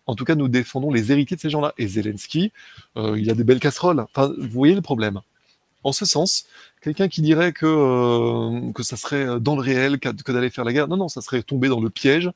En 0.09 0.15
tout 0.15 0.25
cas, 0.25 0.33
nous 0.33 0.47
défendons 0.47 0.91
les 0.91 1.11
héritiers 1.11 1.35
de 1.35 1.41
ces 1.41 1.51
gens-là. 1.51 1.75
Et 1.77 1.88
Zelensky, 1.88 2.51
euh, 2.97 3.15
il 3.19 3.29
a 3.29 3.35
des 3.35 3.43
belles 3.43 3.59
casseroles. 3.59 3.99
Enfin, 3.99 4.33
vous 4.39 4.49
voyez 4.49 4.73
le 4.73 4.81
problème. 4.81 5.21
En 5.83 5.91
ce 5.91 6.03
sens, 6.03 6.47
quelqu'un 6.81 7.07
qui 7.07 7.21
dirait 7.21 7.53
que, 7.53 7.67
euh, 7.67 8.71
que 8.73 8.81
ça 8.81 8.97
serait 8.97 9.39
dans 9.39 9.55
le 9.55 9.61
réel 9.61 9.99
que, 9.99 10.31
d'aller 10.31 10.49
faire 10.49 10.65
la 10.65 10.73
guerre, 10.73 10.88
non, 10.88 10.97
non, 10.97 11.09
ça 11.09 11.21
serait 11.21 11.43
tomber 11.43 11.67
dans 11.67 11.79
le 11.79 11.91
piège, 11.91 12.31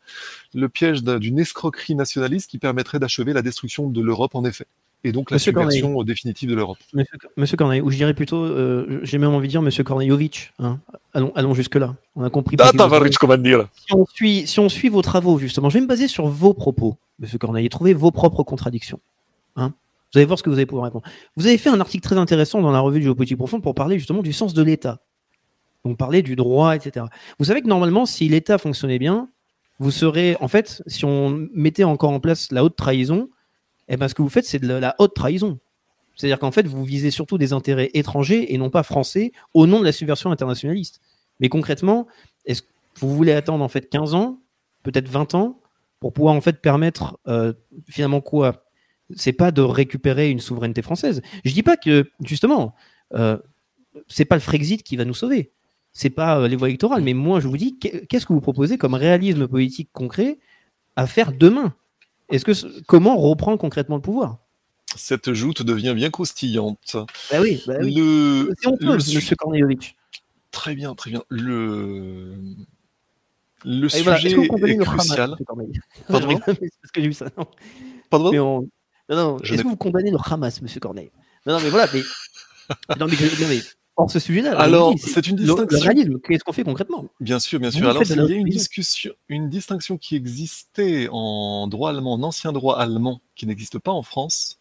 le 0.53 0.69
piège 0.69 1.01
d'une 1.03 1.39
escroquerie 1.39 1.95
nationaliste 1.95 2.51
qui 2.51 2.59
permettrait 2.59 2.99
d'achever 2.99 3.33
la 3.33 3.41
destruction 3.41 3.89
de 3.89 4.01
l'Europe, 4.01 4.35
en 4.35 4.45
effet. 4.45 4.67
Et 5.03 5.11
donc 5.11 5.32
la 5.32 5.40
subversion 5.40 5.99
euh, 5.99 6.03
définitive 6.03 6.49
de 6.49 6.56
l'Europe. 6.56 6.77
Monsieur, 6.93 7.17
Monsieur 7.35 7.57
Corneille, 7.57 7.82
ou 7.82 7.91
je 7.91 7.98
dirais 7.98 8.14
plutôt, 8.14 8.43
euh, 8.43 8.99
j'ai 9.03 9.17
même 9.17 9.33
envie 9.33 9.48
de 9.48 9.51
dire 9.51 9.61
Monsieur 9.61 9.83
Corneillovitch. 9.83 10.53
Hein. 10.59 10.80
Allons, 11.14 11.32
allons 11.35 11.53
jusque-là. 11.53 11.95
On 12.15 12.23
a 12.23 12.30
compris. 12.30 12.56
Vous- 12.56 13.17
comment 13.19 13.38
dire 13.38 13.67
si, 13.75 13.93
on 13.93 14.06
suit, 14.06 14.48
si 14.48 14.59
on 14.59 14.69
suit 14.69 14.90
vos 14.90 15.01
travaux, 15.01 15.40
justement, 15.40 15.69
je 15.69 15.77
vais 15.77 15.82
me 15.82 15.88
baser 15.88 16.07
sur 16.07 16.27
vos 16.27 16.53
propos, 16.53 16.98
Monsieur 17.19 17.38
Corneille, 17.38 17.65
et 17.65 17.69
trouver 17.69 17.93
vos 17.93 18.11
propres 18.11 18.43
contradictions. 18.43 18.99
Hein 19.56 19.73
vous 20.14 20.19
allez 20.19 20.25
voir 20.25 20.38
ce 20.38 20.43
que 20.43 20.49
vous 20.49 20.57
allez 20.57 20.67
pouvoir 20.67 20.85
répondre. 20.85 21.03
Vous 21.35 21.48
avez 21.48 21.57
fait 21.57 21.69
un 21.69 21.80
article 21.80 22.03
très 22.03 22.17
intéressant 22.17 22.61
dans 22.61 22.72
la 22.72 22.80
revue 22.80 22.99
de 22.99 23.03
Géopolitique 23.03 23.38
Profonde 23.38 23.64
pour 23.64 23.73
parler 23.73 23.98
justement 23.98 24.22
du 24.22 24.32
sens 24.32 24.53
de 24.53 24.61
l'État. 24.61 24.99
Donc 25.83 25.98
parler 25.98 26.22
du 26.22 26.35
droit, 26.35 26.75
etc. 26.75 27.07
Vous 27.40 27.45
savez 27.45 27.61
que 27.61 27.67
normalement, 27.67 28.06
si 28.06 28.30
l'État 28.30 28.59
fonctionnait 28.59 28.99
bien, 28.99 29.27
vous 29.80 29.90
serez, 29.90 30.38
en 30.40 30.48
fait, 30.48 30.83
si 30.85 31.03
on 31.03 31.48
mettait 31.53 31.83
encore 31.83 32.11
en 32.11 32.19
place 32.19 32.51
la 32.51 32.64
haute 32.64 32.75
trahison, 32.75 33.30
eh 33.87 33.97
ben, 33.97 34.07
ce 34.07 34.15
que 34.15 34.21
vous 34.21 34.29
faites, 34.29 34.45
c'est 34.45 34.59
de 34.59 34.67
la, 34.67 34.95
haute 34.99 35.13
trahison. 35.13 35.59
C'est-à-dire 36.15 36.39
qu'en 36.39 36.51
fait, 36.51 36.67
vous 36.67 36.83
visez 36.83 37.11
surtout 37.11 37.37
des 37.37 37.53
intérêts 37.53 37.89
étrangers 37.93 38.53
et 38.53 38.57
non 38.57 38.69
pas 38.69 38.83
français 38.83 39.31
au 39.53 39.65
nom 39.65 39.79
de 39.79 39.85
la 39.85 39.91
subversion 39.91 40.31
internationaliste. 40.31 41.01
Mais 41.39 41.49
concrètement, 41.49 42.07
est-ce 42.45 42.61
que 42.61 42.67
vous 42.99 43.15
voulez 43.15 43.31
attendre 43.33 43.63
en 43.63 43.67
fait 43.69 43.89
15 43.89 44.13
ans, 44.13 44.39
peut-être 44.83 45.07
20 45.09 45.33
ans, 45.35 45.59
pour 45.99 46.13
pouvoir 46.13 46.35
en 46.35 46.41
fait 46.41 46.61
permettre 46.61 47.17
euh, 47.27 47.53
finalement 47.89 48.21
quoi? 48.21 48.65
C'est 49.15 49.33
pas 49.33 49.51
de 49.51 49.61
récupérer 49.61 50.29
une 50.29 50.39
souveraineté 50.39 50.81
française. 50.81 51.21
Je 51.43 51.51
dis 51.51 51.63
pas 51.63 51.77
que 51.77 52.09
justement, 52.23 52.75
euh, 53.15 53.37
c'est 54.07 54.25
pas 54.25 54.35
le 54.35 54.41
Frexit 54.41 54.83
qui 54.83 54.95
va 54.97 55.05
nous 55.05 55.13
sauver. 55.13 55.51
C'est 55.91 56.09
pas 56.09 56.39
euh, 56.39 56.47
les 56.47 56.55
voies 56.55 56.69
électorales. 56.69 57.03
Mais 57.03 57.13
moi, 57.13 57.39
je 57.39 57.47
vous 57.47 57.57
dis, 57.57 57.77
qu'est- 57.79 58.05
qu'est-ce 58.07 58.25
que 58.25 58.33
vous 58.33 58.41
proposez 58.41 58.77
comme 58.77 58.93
réalisme 58.93 59.47
politique 59.47 59.89
concret 59.93 60.39
à 60.95 61.07
faire 61.07 61.31
demain? 61.31 61.75
Est-ce 62.33 62.45
que 62.45 62.81
comment 62.83 63.15
reprendre 63.17 63.57
concrètement 63.57 63.95
le 63.95 64.01
pouvoir? 64.01 64.39
Cette 64.95 65.33
joute 65.33 65.61
devient 65.63 65.93
bien 65.95 66.09
croustillante. 66.09 66.95
Bah 67.31 67.37
oui, 67.41 67.61
bah 67.65 67.75
oui. 67.81 67.95
Le... 67.95 68.53
C'est 68.59 68.67
honteux, 68.67 68.93
le 68.93 68.99
su- 68.99 69.15
Monsieur 69.15 69.35
Corneillovitch. 69.35 69.95
Très 70.51 70.75
bien, 70.75 70.93
très 70.95 71.09
bien. 71.11 71.23
Le, 71.29 72.35
le 73.65 73.87
voilà, 73.87 74.17
est-ce 74.19 74.29
sujet 74.29 74.47
condamnez 74.47 74.73
est 74.73 74.77
le 74.77 74.83
Hamas, 74.87 75.07
crucial. 75.07 75.35
Corneille 75.47 75.71
Pardon? 76.07 76.39
Parce 76.45 76.57
que 76.93 77.01
j'ai 77.01 77.07
vu 77.07 77.13
ça. 77.13 77.25
Non. 77.37 77.45
Pardon? 78.09 78.31
Mais 78.31 78.39
on- 78.39 78.61
non, 79.09 79.15
non, 79.15 79.37
Est-ce 79.39 79.61
que 79.63 79.67
vous 79.67 79.75
condamnez 79.77 80.11
le 80.11 80.17
Hamas, 80.23 80.61
monsieur 80.61 80.79
Corneille? 80.79 81.11
Non, 81.45 81.53
non, 81.53 81.59
mais 81.63 81.69
voilà. 81.69 81.87
Mais... 81.93 82.01
non, 82.99 83.07
mais, 83.07 83.15
je- 83.15 83.41
non, 83.41 83.47
mais 83.49 83.59
hors 83.95 84.09
ce 84.09 84.19
sujet-là. 84.19 84.51
je 84.51 84.55
Alors, 84.55 84.93
c'est 84.97 85.27
une 85.27 85.35
distinction. 85.35 86.19
qu'est-ce 86.27 86.43
qu'on 86.43 86.53
fait 86.53 86.63
concrètement? 86.63 87.05
Bien 87.19 87.39
sûr, 87.39 87.59
bien 87.59 87.72
sûr. 87.72 87.81
vous 87.81 87.89
Alors, 87.89 88.03
il 88.03 88.15
y 88.15 88.39
a 88.39 88.43
discussion, 88.43 89.13
une 89.30 89.49
distinction 89.49 89.97
qui 89.97 90.15
existait 90.15 91.07
en 91.11 91.67
droit 91.67 91.89
allemand, 91.89 92.13
en 92.13 92.23
ancien 92.23 92.51
droit 92.51 92.77
allemand, 92.77 93.22
qui 93.35 93.45
n'existe 93.47 93.80
pas 93.80 93.91
en 93.91 94.03
France, 94.03 94.57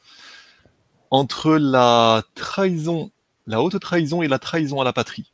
entre 1.10 1.56
la 1.56 2.22
trahison, 2.34 3.10
la 3.46 3.62
haute 3.62 3.78
trahison 3.80 4.22
et 4.22 4.28
la 4.28 4.38
trahison 4.38 4.80
à 4.80 4.84
la 4.84 4.92
patrie. 4.92 5.32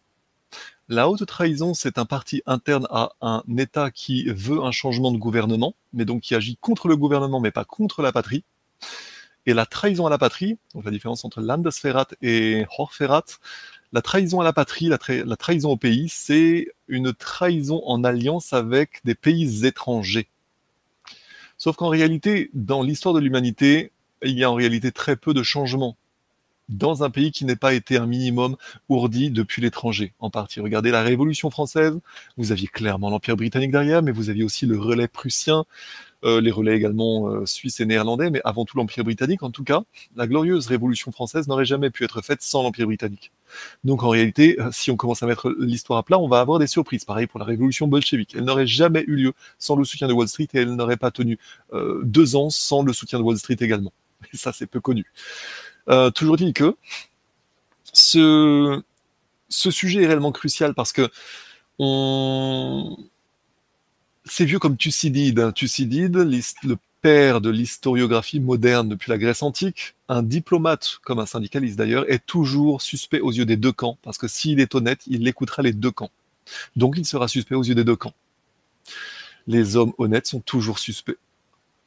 La 0.90 1.10
haute 1.10 1.26
trahison, 1.26 1.74
c'est 1.74 1.98
un 1.98 2.06
parti 2.06 2.42
interne 2.46 2.86
à 2.90 3.12
un 3.20 3.42
État 3.58 3.90
qui 3.90 4.24
veut 4.30 4.62
un 4.62 4.70
changement 4.70 5.12
de 5.12 5.18
gouvernement, 5.18 5.74
mais 5.92 6.06
donc 6.06 6.22
qui 6.22 6.34
agit 6.34 6.56
contre 6.56 6.88
le 6.88 6.96
gouvernement, 6.96 7.40
mais 7.40 7.50
pas 7.50 7.66
contre 7.66 8.00
la 8.00 8.10
patrie. 8.10 8.42
Et 9.44 9.54
la 9.54 9.66
trahison 9.66 10.06
à 10.06 10.10
la 10.10 10.18
patrie, 10.18 10.58
donc 10.74 10.84
la 10.84 10.90
différence 10.90 11.24
entre 11.24 11.40
Landesverrat 11.42 12.08
et 12.22 12.64
Hochverrat, 12.78 13.24
la 13.92 14.02
trahison 14.02 14.40
à 14.40 14.44
la 14.44 14.52
patrie, 14.52 14.88
la, 14.88 14.96
tra- 14.96 15.24
la 15.24 15.36
trahison 15.36 15.70
au 15.70 15.76
pays, 15.76 16.08
c'est 16.08 16.68
une 16.88 17.12
trahison 17.12 17.82
en 17.86 18.04
alliance 18.04 18.52
avec 18.52 19.00
des 19.04 19.14
pays 19.14 19.64
étrangers. 19.66 20.28
Sauf 21.56 21.76
qu'en 21.76 21.88
réalité, 21.88 22.50
dans 22.54 22.82
l'histoire 22.82 23.14
de 23.14 23.20
l'humanité, 23.20 23.90
il 24.22 24.38
y 24.38 24.44
a 24.44 24.50
en 24.50 24.54
réalité 24.54 24.92
très 24.92 25.16
peu 25.16 25.34
de 25.34 25.42
changements 25.42 25.96
dans 26.68 27.02
un 27.02 27.08
pays 27.08 27.32
qui 27.32 27.46
n'ait 27.46 27.56
pas 27.56 27.72
été 27.72 27.96
un 27.96 28.06
minimum 28.06 28.56
ourdi 28.90 29.30
depuis 29.30 29.62
l'étranger. 29.62 30.12
En 30.18 30.28
partie, 30.28 30.60
regardez 30.60 30.90
la 30.90 31.02
Révolution 31.02 31.50
française, 31.50 31.98
vous 32.36 32.52
aviez 32.52 32.66
clairement 32.66 33.08
l'Empire 33.08 33.36
britannique 33.36 33.70
derrière, 33.70 34.02
mais 34.02 34.12
vous 34.12 34.28
aviez 34.28 34.44
aussi 34.44 34.66
le 34.66 34.78
relais 34.78 35.08
prussien, 35.08 35.64
les 36.22 36.50
relais 36.50 36.76
également 36.76 37.28
euh, 37.28 37.46
suisses 37.46 37.80
et 37.80 37.86
néerlandais, 37.86 38.30
mais 38.30 38.40
avant 38.44 38.64
tout 38.64 38.76
l'Empire 38.76 39.04
britannique. 39.04 39.42
En 39.42 39.50
tout 39.50 39.64
cas, 39.64 39.82
la 40.16 40.26
glorieuse 40.26 40.66
Révolution 40.66 41.12
française 41.12 41.46
n'aurait 41.48 41.64
jamais 41.64 41.90
pu 41.90 42.04
être 42.04 42.22
faite 42.22 42.42
sans 42.42 42.62
l'Empire 42.62 42.86
britannique. 42.86 43.30
Donc 43.84 44.02
en 44.02 44.08
réalité, 44.08 44.60
euh, 44.60 44.70
si 44.72 44.90
on 44.90 44.96
commence 44.96 45.22
à 45.22 45.26
mettre 45.26 45.54
l'histoire 45.58 45.98
à 45.98 46.02
plat, 46.02 46.18
on 46.18 46.28
va 46.28 46.40
avoir 46.40 46.58
des 46.58 46.66
surprises. 46.66 47.04
Pareil 47.04 47.26
pour 47.26 47.38
la 47.38 47.44
Révolution 47.44 47.86
bolchevique. 47.86 48.34
Elle 48.34 48.44
n'aurait 48.44 48.66
jamais 48.66 49.04
eu 49.06 49.14
lieu 49.14 49.32
sans 49.58 49.76
le 49.76 49.84
soutien 49.84 50.08
de 50.08 50.12
Wall 50.12 50.28
Street 50.28 50.48
et 50.54 50.58
elle 50.58 50.74
n'aurait 50.74 50.96
pas 50.96 51.10
tenu 51.10 51.38
euh, 51.72 52.00
deux 52.04 52.36
ans 52.36 52.50
sans 52.50 52.82
le 52.82 52.92
soutien 52.92 53.18
de 53.18 53.24
Wall 53.24 53.38
Street 53.38 53.56
également. 53.60 53.92
Et 54.32 54.36
ça, 54.36 54.52
c'est 54.52 54.66
peu 54.66 54.80
connu. 54.80 55.06
Euh, 55.88 56.10
toujours 56.10 56.36
dit 56.36 56.52
que 56.52 56.76
ce, 57.92 58.82
ce 59.48 59.70
sujet 59.70 60.02
est 60.02 60.06
réellement 60.06 60.32
crucial 60.32 60.74
parce 60.74 60.92
que 60.92 61.08
on... 61.78 62.96
c'est 64.28 64.44
vieux 64.44 64.58
comme 64.58 64.76
Thucydide. 64.76 65.40
hein. 65.40 65.52
Thucydide, 65.52 66.16
le 66.16 66.76
père 67.00 67.40
de 67.40 67.50
l'historiographie 67.50 68.40
moderne 68.40 68.88
depuis 68.88 69.10
la 69.10 69.18
Grèce 69.18 69.42
antique, 69.42 69.94
un 70.08 70.22
diplomate, 70.22 70.98
comme 71.02 71.18
un 71.18 71.26
syndicaliste 71.26 71.76
d'ailleurs, 71.76 72.10
est 72.10 72.24
toujours 72.24 72.82
suspect 72.82 73.20
aux 73.20 73.32
yeux 73.32 73.44
des 73.44 73.56
deux 73.56 73.72
camps, 73.72 73.98
parce 74.02 74.18
que 74.18 74.28
s'il 74.28 74.60
est 74.60 74.74
honnête, 74.74 75.00
il 75.06 75.26
écoutera 75.28 75.62
les 75.62 75.72
deux 75.72 75.90
camps. 75.90 76.10
Donc 76.76 76.96
il 76.96 77.04
sera 77.04 77.28
suspect 77.28 77.54
aux 77.54 77.62
yeux 77.62 77.74
des 77.74 77.84
deux 77.84 77.96
camps. 77.96 78.14
Les 79.46 79.76
hommes 79.76 79.92
honnêtes 79.98 80.26
sont 80.26 80.40
toujours 80.40 80.78
suspects 80.78 81.18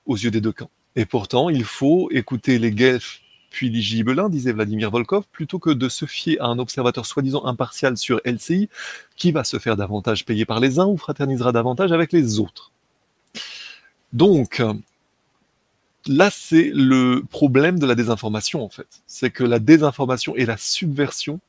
aux 0.06 0.18
yeux 0.18 0.32
des 0.32 0.42
deux 0.42 0.52
camps. 0.52 0.70
Et 0.96 1.06
pourtant, 1.06 1.50
il 1.50 1.64
faut 1.64 2.10
écouter 2.12 2.60
les 2.60 2.72
guelfes 2.72 3.21
puis 3.52 3.70
les 3.70 3.82
gibelins, 3.82 4.30
disait 4.30 4.54
Vladimir 4.54 4.90
Volkov, 4.90 5.26
plutôt 5.32 5.60
que 5.60 5.70
de 5.70 5.90
se 5.90 6.06
fier 6.06 6.38
à 6.40 6.46
un 6.46 6.58
observateur 6.58 7.06
soi-disant 7.06 7.46
impartial 7.46 7.98
sur 7.98 8.20
LCI, 8.26 8.70
qui 9.16 9.32
va 9.32 9.44
se 9.44 9.60
faire 9.60 9.78
davantage 9.78 10.26
payer 10.26 10.46
par 10.46 10.60
les 10.60 10.80
uns 10.80 10.88
ou 10.88 10.98
fraternisera 10.98 11.52
davantage 11.52 11.92
avec 11.92 12.14
les 12.14 12.40
autres. 12.40 12.72
Donc, 14.14 14.64
là, 16.08 16.30
c'est 16.32 16.72
le 16.74 17.24
problème 17.30 17.78
de 17.78 17.86
la 17.86 17.96
désinformation, 17.96 18.64
en 18.64 18.70
fait. 18.70 19.04
C'est 19.06 19.30
que 19.30 19.44
la 19.44 19.60
désinformation 19.60 20.36
et 20.36 20.46
la 20.46 20.58
subversion 20.58 21.40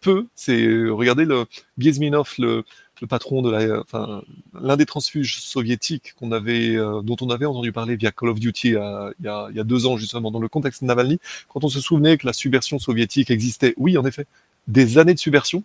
peut, 0.00 0.26
c'est, 0.34 0.64
regardez 0.90 1.24
le 1.24 1.46
Biesminov, 1.76 2.34
le, 2.38 2.64
le 3.00 3.06
patron 3.06 3.42
de 3.42 3.50
la, 3.50 3.80
enfin, 3.80 4.22
l'un 4.60 4.76
des 4.76 4.86
transfuges 4.86 5.40
soviétiques 5.40 6.14
euh, 6.22 7.02
dont 7.02 7.16
on 7.20 7.30
avait 7.30 7.46
entendu 7.46 7.72
parler 7.72 7.96
via 7.96 8.10
Call 8.10 8.30
of 8.30 8.40
Duty 8.40 8.74
euh, 8.74 9.12
il, 9.20 9.26
y 9.26 9.28
a, 9.28 9.48
il 9.54 9.62
deux 9.64 9.86
ans, 9.86 9.96
justement, 9.96 10.30
dans 10.30 10.40
le 10.40 10.48
contexte 10.48 10.82
de 10.82 10.86
Navalny, 10.86 11.18
quand 11.48 11.64
on 11.64 11.68
se 11.68 11.80
souvenait 11.80 12.18
que 12.18 12.26
la 12.26 12.32
subversion 12.32 12.78
soviétique 12.78 13.30
existait, 13.30 13.74
oui, 13.76 13.96
en 13.98 14.04
effet, 14.04 14.26
des 14.66 14.98
années 14.98 15.14
de 15.14 15.18
subversion, 15.18 15.62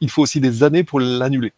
il 0.00 0.10
faut 0.10 0.22
aussi 0.22 0.40
des 0.40 0.62
années 0.62 0.84
pour 0.84 1.00
l'annuler. 1.00 1.52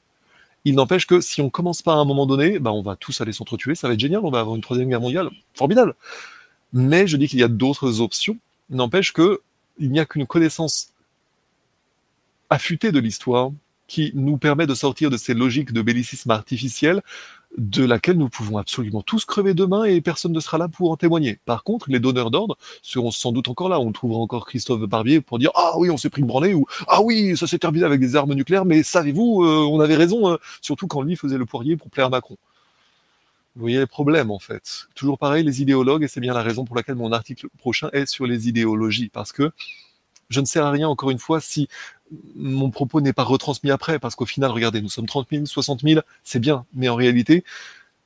Il 0.64 0.74
n'empêche 0.74 1.06
que 1.06 1.20
si 1.20 1.40
on 1.40 1.50
commence 1.50 1.82
pas 1.82 1.92
à 1.92 1.97
un 1.97 2.05
moment 2.05 2.26
donné, 2.26 2.58
bah 2.58 2.72
on 2.72 2.82
va 2.82 2.97
tous 2.97 3.20
aller 3.20 3.32
s'entretuer, 3.32 3.74
ça 3.74 3.88
va 3.88 3.94
être 3.94 4.00
génial, 4.00 4.20
on 4.24 4.30
va 4.30 4.40
avoir 4.40 4.56
une 4.56 4.62
troisième 4.62 4.88
guerre 4.88 5.00
mondiale, 5.00 5.30
formidable. 5.55 5.94
Mais 6.72 7.06
je 7.06 7.16
dis 7.16 7.28
qu'il 7.28 7.38
y 7.38 7.44
a 7.44 7.48
d'autres 7.48 8.00
options. 8.00 8.36
N'empêche 8.70 9.12
que 9.12 9.40
il 9.78 9.90
n'y 9.90 10.00
a 10.00 10.05
qu'une 10.05 10.26
connaissance 10.26 10.92
affûtée 12.50 12.92
de 12.92 12.98
l'histoire 12.98 13.50
qui 13.89 14.12
nous 14.15 14.36
permet 14.36 14.67
de 14.67 14.75
sortir 14.75 15.10
de 15.10 15.17
ces 15.17 15.34
logiques 15.34 15.73
de 15.73 15.83
bellicisme 15.83 16.31
artificiel 16.31 17.02
de 17.57 17.83
laquelle 17.83 18.18
nous 18.18 18.28
pouvons 18.28 18.58
absolument 18.58 19.02
tous 19.02 19.25
crever 19.25 19.55
demain 19.55 19.84
et 19.84 20.00
personne 20.02 20.33
ne 20.33 20.41
sera 20.41 20.58
là 20.58 20.68
pour 20.68 20.91
en 20.91 20.97
témoigner. 20.97 21.39
Par 21.47 21.65
contre, 21.65 21.91
les 21.91 21.99
donneurs 21.99 22.31
d'ordre 22.31 22.58
seront 22.83 23.10
sans 23.10 23.33
doute 23.33 23.49
encore 23.49 23.70
là. 23.70 23.81
On 23.81 23.91
trouvera 23.91 24.20
encore 24.20 24.47
Christophe 24.47 24.83
Barbier 24.83 25.23
pour 25.23 25.39
dire 25.39 25.50
Ah 25.55 25.73
oui, 25.78 25.91
on 25.91 25.97
s'est 25.97 26.10
pris 26.10 26.20
une 26.20 26.26
branlée 26.26 26.52
ou 26.52 26.67
Ah 26.86 27.00
oui, 27.00 27.36
ça 27.36 27.47
s'est 27.47 27.58
terminé 27.58 27.84
avec 27.84 28.00
des 28.00 28.17
armes 28.17 28.34
nucléaires, 28.34 28.67
mais 28.67 28.83
savez-vous, 28.83 29.42
euh, 29.44 29.67
on 29.70 29.81
avait 29.81 29.97
raison, 29.97 30.31
euh, 30.31 30.36
surtout 30.60 30.86
quand 30.86 31.02
lui 31.02 31.17
faisait 31.17 31.39
le 31.39 31.47
poirier 31.47 31.76
pour 31.76 31.91
plaire 31.91 32.07
à 32.07 32.10
Macron. 32.10 32.36
Vous 33.57 33.62
voyez 33.62 33.78
les 33.78 33.86
problèmes 33.86 34.31
en 34.31 34.39
fait. 34.39 34.86
Toujours 34.94 35.18
pareil, 35.18 35.42
les 35.42 35.62
idéologues, 35.62 36.05
et 36.05 36.08
c'est 36.08 36.20
bien 36.20 36.34
la 36.34 36.42
raison 36.42 36.65
pour 36.65 36.76
laquelle 36.76 36.97
mon 36.97 37.12
article 37.12 37.49
prochain 37.58 37.89
est 37.92 38.07
sur 38.07 38.26
les 38.26 38.49
idéologies, 38.49 39.08
parce 39.08 39.33
que 39.33 39.50
je 40.28 40.40
ne 40.40 40.47
sers 40.47 40.65
à 40.65 40.70
rien, 40.70 40.89
encore 40.89 41.10
une 41.10 41.18
fois, 41.18 41.40
si 41.40 41.68
mon 42.36 42.70
propos 42.70 43.00
n'est 43.00 43.12
pas 43.12 43.24
retransmis 43.24 43.70
après, 43.70 43.98
parce 43.98 44.15
qu'au 44.15 44.26
final, 44.26 44.50
regardez, 44.50 44.81
nous 44.81 44.89
sommes 44.89 45.07
30 45.07 45.28
000, 45.31 45.47
60 45.47 45.82
000, 45.82 46.00
c'est 46.24 46.39
bien, 46.39 46.65
mais 46.74 46.89
en 46.89 46.94
réalité, 46.94 47.44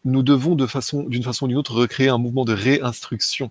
nous 0.04 0.22
devons 0.22 0.54
de 0.54 0.66
façon, 0.66 1.04
d'une 1.04 1.22
façon 1.22 1.44
ou 1.44 1.48
d'une 1.48 1.58
autre 1.58 1.74
recréer 1.74 2.08
un 2.08 2.18
mouvement 2.18 2.44
de 2.44 2.52
réinstruction, 2.52 3.50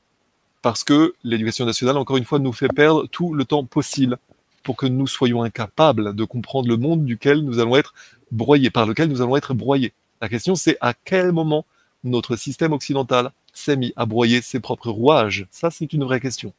parce 0.62 0.84
que 0.84 1.16
l'éducation 1.24 1.66
nationale, 1.66 1.98
encore 1.98 2.18
une 2.18 2.26
fois, 2.26 2.40
nous 2.40 2.54
fait 2.54 2.68
perdre 2.68 3.08
tout 3.08 3.34
le 3.34 3.46
temps 3.46 3.66
possible 3.66 4.18
pour 4.64 4.76
que 4.76 4.86
nous 4.86 5.08
soyons 5.08 5.44
incapables 5.44 6.16
de 6.16 6.24
comprendre 6.24 6.68
le 6.68 6.78
monde 6.78 7.04
duquel 7.06 7.40
nous 7.40 7.60
allons 7.60 7.76
être 7.76 7.94
broyés, 8.32 8.70
par 8.70 8.86
lequel 8.86 9.10
nous 9.10 9.22
allons 9.22 9.36
être 9.36 9.54
broyés. 9.54 9.94
La 10.22 10.30
question, 10.30 10.56
c'est 10.56 10.78
à 10.82 10.94
quel 10.94 11.32
moment 11.32 11.66
notre 12.04 12.36
système 12.36 12.74
occidental 12.74 13.32
s'est 13.54 13.76
mis 13.76 13.94
à 13.96 14.06
broyer 14.06 14.42
ses 14.42 14.60
propres 14.60 14.92
rouages? 14.92 15.48
Ça, 15.52 15.72
c'est 15.72 15.94
une 15.94 16.04
vraie 16.04 16.20
question. 16.20 16.54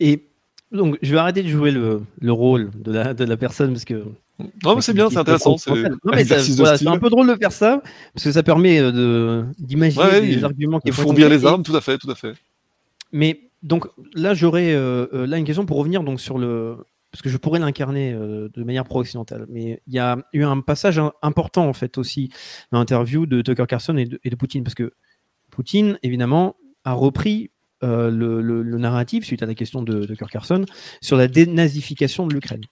Et 0.00 0.24
donc, 0.72 0.98
je 1.02 1.12
vais 1.12 1.18
arrêter 1.18 1.42
de 1.42 1.48
jouer 1.48 1.70
le, 1.70 2.02
le 2.20 2.32
rôle 2.32 2.70
de 2.74 2.92
la, 2.92 3.14
de 3.14 3.24
la 3.24 3.36
personne 3.36 3.72
parce 3.72 3.84
que. 3.84 4.04
Non, 4.64 4.76
mais 4.76 4.82
c'est 4.82 4.92
bien, 4.94 5.10
c'est 5.10 5.16
intéressant. 5.18 5.56
C'est 5.58 5.70
un 5.72 5.98
voilà, 6.04 6.98
peu 7.00 7.10
drôle 7.10 7.28
de 7.28 7.34
faire 7.36 7.50
ça 7.52 7.82
parce 8.14 8.24
que 8.24 8.30
ça 8.32 8.42
permet 8.44 8.78
euh, 8.78 8.92
de 8.92 9.44
d'imaginer 9.58 10.04
Ouais, 10.04 10.28
il- 10.32 10.44
arguments 10.44 10.78
qui 10.78 10.90
être 10.90 11.12
bien 11.12 11.28
les 11.28 11.44
armes, 11.44 11.64
tout 11.64 11.74
à 11.74 11.80
fait, 11.80 11.98
tout 11.98 12.10
à 12.10 12.14
fait. 12.14 12.34
mais 13.12 13.40
donc 13.64 13.88
là, 14.14 14.34
j'aurais 14.34 14.72
euh, 14.74 15.06
euh, 15.12 15.26
là 15.26 15.38
une 15.38 15.44
question 15.44 15.66
pour 15.66 15.78
revenir 15.78 16.04
donc 16.04 16.20
sur 16.20 16.38
le 16.38 16.76
parce 17.10 17.22
que 17.22 17.28
je 17.30 17.36
pourrais 17.38 17.58
l'incarner 17.58 18.12
euh, 18.12 18.48
de 18.54 18.62
manière 18.62 18.84
pro-occidentale. 18.84 19.46
Mais 19.48 19.82
il 19.88 19.94
y 19.94 19.98
a 19.98 20.18
eu 20.32 20.44
un 20.44 20.60
passage 20.60 21.00
important 21.22 21.66
en 21.66 21.72
fait 21.72 21.98
aussi 21.98 22.30
dans 22.70 22.78
l'interview 22.78 23.26
de 23.26 23.42
Tucker 23.42 23.64
Carlson 23.66 23.96
et 23.96 24.04
de, 24.04 24.20
et 24.22 24.30
de 24.30 24.36
Poutine 24.36 24.62
parce 24.62 24.74
que 24.76 24.92
Poutine 25.50 25.98
évidemment 26.04 26.54
a 26.84 26.92
repris 26.92 27.50
euh, 27.82 28.10
le, 28.10 28.40
le- 28.40 28.78
narratif 28.78 29.24
suite 29.24 29.42
à 29.42 29.46
la 29.46 29.54
question 29.54 29.82
de, 29.82 30.00
de 30.00 30.14
Tucker 30.14 30.26
Carlson 30.30 30.64
sur 31.00 31.16
la 31.16 31.28
dénazification 31.28 32.26
de 32.26 32.34
l'Ukraine. 32.34 32.62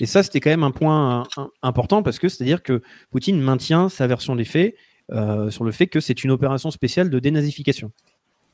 Et 0.00 0.06
ça, 0.06 0.22
c'était 0.22 0.40
quand 0.40 0.50
même 0.50 0.62
un 0.62 0.70
point 0.70 1.24
important 1.62 2.02
parce 2.02 2.18
que 2.18 2.28
c'est-à-dire 2.28 2.62
que 2.62 2.82
Poutine 3.10 3.40
maintient 3.40 3.88
sa 3.88 4.06
version 4.06 4.36
des 4.36 4.44
faits 4.44 4.76
euh, 5.10 5.50
sur 5.50 5.64
le 5.64 5.72
fait 5.72 5.86
que 5.88 6.00
c'est 6.00 6.22
une 6.22 6.30
opération 6.30 6.70
spéciale 6.70 7.10
de 7.10 7.18
dénazification. 7.18 7.90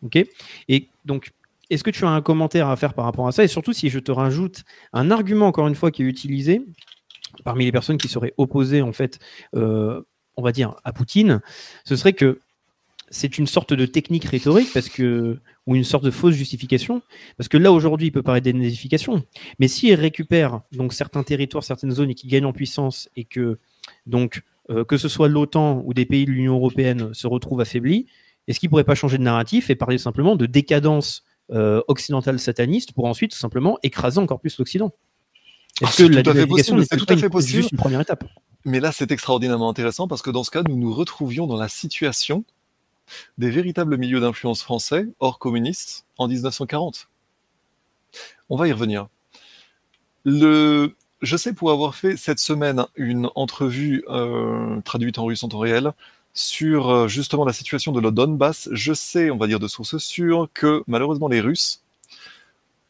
Ok? 0.02 0.24
Et 0.68 0.89
donc, 1.05 1.33
est-ce 1.70 1.84
que 1.84 1.91
tu 1.91 2.05
as 2.05 2.10
un 2.10 2.23
commentaire 2.23 2.68
à 2.68 2.76
faire 2.76 2.94
par 2.94 3.05
rapport 3.05 3.26
à 3.26 3.33
ça? 3.33 3.44
Et 3.44 3.49
surtout, 3.49 3.73
si 3.73 3.91
je 3.91 3.99
te 3.99 4.12
rajoute 4.12 4.65
un 4.92 5.10
argument, 5.10 5.47
encore 5.47 5.66
une 5.66 5.74
fois, 5.74 5.91
qui 5.91 6.02
est 6.02 6.07
utilisé 6.07 6.62
parmi 7.42 7.65
les 7.65 7.73
personnes 7.73 7.99
qui 7.99 8.08
seraient 8.08 8.33
opposées, 8.36 8.83
en 8.83 8.92
fait, 8.92 9.18
euh, 9.57 10.02
on 10.36 10.42
va 10.42 10.52
dire, 10.52 10.76
à 10.84 10.92
Poutine, 10.92 11.41
ce 11.84 11.97
serait 11.97 12.12
que 12.12 12.39
c'est 13.15 13.39
une 13.39 13.47
sorte 13.47 13.73
de 13.73 13.86
technique 13.86 14.25
rhétorique 14.25 14.68
parce 14.75 14.89
que 14.89 15.39
ou 15.67 15.76
une 15.76 15.84
sorte 15.84 16.05
de 16.05 16.10
fausse 16.10 16.34
justification 16.34 17.01
parce 17.39 17.49
que 17.49 17.57
là 17.57 17.73
aujourd'hui 17.73 18.09
il 18.09 18.10
peut 18.10 18.23
parler 18.23 18.41
de 18.41 18.51
dénazification 18.51 19.23
mais 19.59 19.68
s'il 19.68 19.94
récupère 19.94 20.62
donc 20.73 20.93
certains 20.93 21.23
territoires 21.23 21.65
certaines 21.65 21.93
zones 21.93 22.10
et 22.10 22.15
qu'il 22.15 22.31
gagne 22.31 22.44
en 22.44 22.52
puissance 22.52 23.09
et 23.17 23.25
que 23.25 23.59
donc 24.07 24.43
euh, 24.70 24.84
que 24.84 24.97
ce 24.97 25.09
soit 25.09 25.28
l'OTAN 25.28 25.83
ou 25.84 25.94
des 25.94 26.07
pays 26.07 26.25
de 26.25 26.31
l'Union 26.33 26.55
européenne 26.55 27.15
se 27.15 27.26
retrouvent 27.26 27.60
affaiblis 27.60 28.07
est-ce 28.49 28.60
qu'il 28.60 28.68
pourrait 28.68 28.84
pas 28.84 28.94
changer 28.94 29.18
de 29.18 29.23
narratif 29.23 29.70
et 29.70 29.75
parler 29.75 29.99
simplement 29.99 30.36
de 30.36 30.47
décadence 30.47 31.25
euh, 31.51 31.83
occidentale 31.89 32.39
sataniste 32.39 32.93
pour 32.93 33.07
ensuite 33.07 33.31
tout 33.31 33.39
simplement 33.39 33.78
écraser 33.83 34.18
encore 34.18 34.41
plus 34.41 34.59
l'Occident? 34.59 34.93
Ah, 35.83 35.86
Est-ce 35.86 36.05
que 36.05 36.12
la 36.12 36.23
tout 36.23 36.31
à 36.31 36.34
fait 36.34 36.47
n'est 36.47 36.86
tout 36.86 37.07
à 37.09 37.31
possible. 37.31 37.62
juste 37.62 37.73
une 37.73 37.78
première 37.78 38.01
étape? 38.01 38.25
Mais 38.65 38.81
là, 38.81 38.93
c'est 38.93 39.10
extraordinairement 39.10 39.68
intéressant 39.68 40.09
parce 40.09 40.23
que 40.23 40.31
dans 40.31 40.44
ce 40.44 40.51
cas, 40.51 40.62
nous 40.62 40.76
nous 40.76 40.93
retrouvions 40.93 41.47
dans 41.47 41.57
la 41.57 41.68
situation 41.68 42.44
des 43.39 43.50
véritables 43.50 43.97
milieux 43.97 44.20
d'influence 44.20 44.62
français, 44.62 45.07
hors 45.20 45.39
communistes, 45.39 46.07
en 46.18 46.28
1940. 46.28 47.08
On 48.49 48.57
va 48.57 48.68
y 48.68 48.73
revenir. 48.73 49.08
Je 50.24 51.36
sais 51.36 51.52
pour 51.52 51.70
avoir 51.70 51.94
fait 51.94 52.16
cette 52.16 52.39
semaine 52.39 52.84
une 52.97 53.31
entrevue 53.34 54.05
euh, 54.08 54.81
traduite 54.83 55.18
en 55.18 55.24
russe 55.24 55.42
en 55.42 55.49
temps 55.49 55.58
réel 55.58 55.92
sur 56.34 56.91
euh, 56.91 57.08
justement 57.08 57.44
la 57.44 57.52
situation 57.52 57.92
de 57.92 58.00
le 58.00 58.10
Donbass, 58.10 58.68
je 58.73 58.92
sais, 58.92 59.31
on 59.31 59.39
va 59.39 59.47
dire 59.47 59.60
de 59.60 59.68
sources 59.68 59.99
sûres, 59.99 60.49
que 60.52 60.83
malheureusement 60.86 61.28
les 61.28 61.41
Russes 61.41 61.83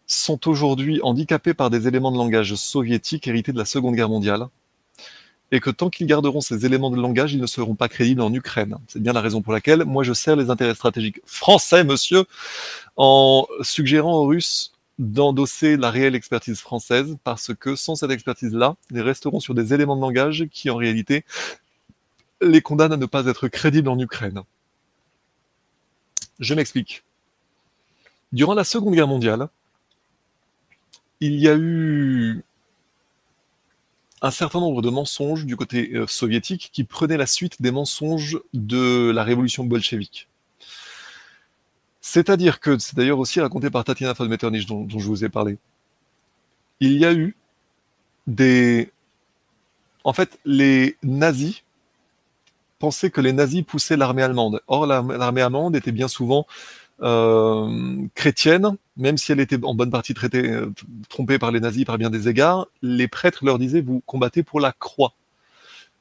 sont 0.06 0.48
aujourd'hui 0.48 1.00
handicapés 1.02 1.54
par 1.54 1.70
des 1.70 1.86
éléments 1.86 2.10
de 2.10 2.16
langage 2.16 2.54
soviétiques 2.54 3.28
hérités 3.28 3.52
de 3.52 3.58
la 3.58 3.64
Seconde 3.64 3.94
Guerre 3.94 4.08
mondiale 4.08 4.48
et 5.54 5.60
que 5.60 5.70
tant 5.70 5.88
qu'ils 5.88 6.08
garderont 6.08 6.40
ces 6.40 6.66
éléments 6.66 6.90
de 6.90 7.00
langage, 7.00 7.32
ils 7.32 7.40
ne 7.40 7.46
seront 7.46 7.76
pas 7.76 7.88
crédibles 7.88 8.22
en 8.22 8.34
Ukraine. 8.34 8.76
C'est 8.88 9.00
bien 9.00 9.12
la 9.12 9.20
raison 9.20 9.40
pour 9.40 9.52
laquelle 9.52 9.84
moi 9.84 10.02
je 10.02 10.12
sers 10.12 10.34
les 10.34 10.50
intérêts 10.50 10.74
stratégiques 10.74 11.20
français, 11.24 11.84
monsieur, 11.84 12.24
en 12.96 13.46
suggérant 13.60 14.14
aux 14.14 14.26
Russes 14.26 14.72
d'endosser 14.98 15.76
la 15.76 15.92
réelle 15.92 16.16
expertise 16.16 16.58
française, 16.58 17.16
parce 17.22 17.54
que 17.54 17.76
sans 17.76 17.94
cette 17.94 18.10
expertise-là, 18.10 18.74
ils 18.90 19.00
resteront 19.00 19.38
sur 19.38 19.54
des 19.54 19.72
éléments 19.72 19.94
de 19.94 20.00
langage 20.00 20.46
qui 20.50 20.70
en 20.70 20.76
réalité 20.76 21.24
les 22.40 22.60
condamnent 22.60 22.92
à 22.92 22.96
ne 22.96 23.06
pas 23.06 23.26
être 23.26 23.46
crédibles 23.46 23.88
en 23.88 23.98
Ukraine. 24.00 24.42
Je 26.40 26.54
m'explique. 26.54 27.04
Durant 28.32 28.54
la 28.54 28.64
Seconde 28.64 28.94
Guerre 28.94 29.06
mondiale, 29.06 29.46
il 31.20 31.36
y 31.36 31.48
a 31.48 31.54
eu 31.54 32.42
un 34.24 34.30
certain 34.30 34.58
nombre 34.58 34.80
de 34.80 34.88
mensonges 34.88 35.44
du 35.44 35.54
côté 35.54 35.90
euh, 35.94 36.06
soviétique 36.06 36.70
qui 36.72 36.84
prenaient 36.84 37.18
la 37.18 37.26
suite 37.26 37.60
des 37.60 37.70
mensonges 37.70 38.38
de 38.54 39.10
la 39.10 39.22
révolution 39.22 39.64
bolchevique. 39.64 40.28
C'est-à-dire 42.00 42.58
que, 42.58 42.78
c'est 42.78 42.96
d'ailleurs 42.96 43.18
aussi 43.18 43.38
raconté 43.40 43.68
par 43.68 43.84
Tatiana 43.84 44.14
von 44.14 44.26
Metternich 44.26 44.66
dont, 44.66 44.88
je 44.88 45.06
vous 45.06 45.26
ai 45.26 45.28
parlé, 45.28 45.58
il 46.80 46.94
y 46.94 47.04
a 47.04 47.12
eu 47.12 47.36
des... 48.26 48.90
En 50.04 50.14
fait, 50.14 50.38
les 50.46 50.96
nazis 51.02 51.62
pensaient 52.78 53.10
que 53.10 53.20
les 53.20 53.34
nazis 53.34 53.62
poussaient 53.62 53.96
l'armée 53.98 54.22
allemande. 54.22 54.62
Or, 54.68 54.86
la- 54.86 55.02
l'armée 55.02 55.42
allemande 55.42 55.76
était 55.76 55.92
bien 55.92 56.08
souvent 56.08 56.46
chrétienne, 58.14 58.76
même 58.96 59.18
si 59.18 59.32
elle 59.32 59.40
était 59.40 59.62
en 59.62 59.74
bonne 59.74 59.90
partie 59.90 60.14
traitée, 60.14 60.50
euh, 60.50 60.72
trompée 61.08 61.38
par 61.38 61.52
les 61.52 61.60
nazis 61.60 61.84
par 61.84 61.98
bien 61.98 62.10
des 62.10 62.28
égards, 62.28 62.66
les 62.82 63.08
prêtres 63.08 63.44
leur 63.44 63.58
disaient 63.58 63.82
vous 63.82 64.02
combattez 64.06 64.42
pour 64.42 64.60
la 64.60 64.72
croix. 64.72 65.12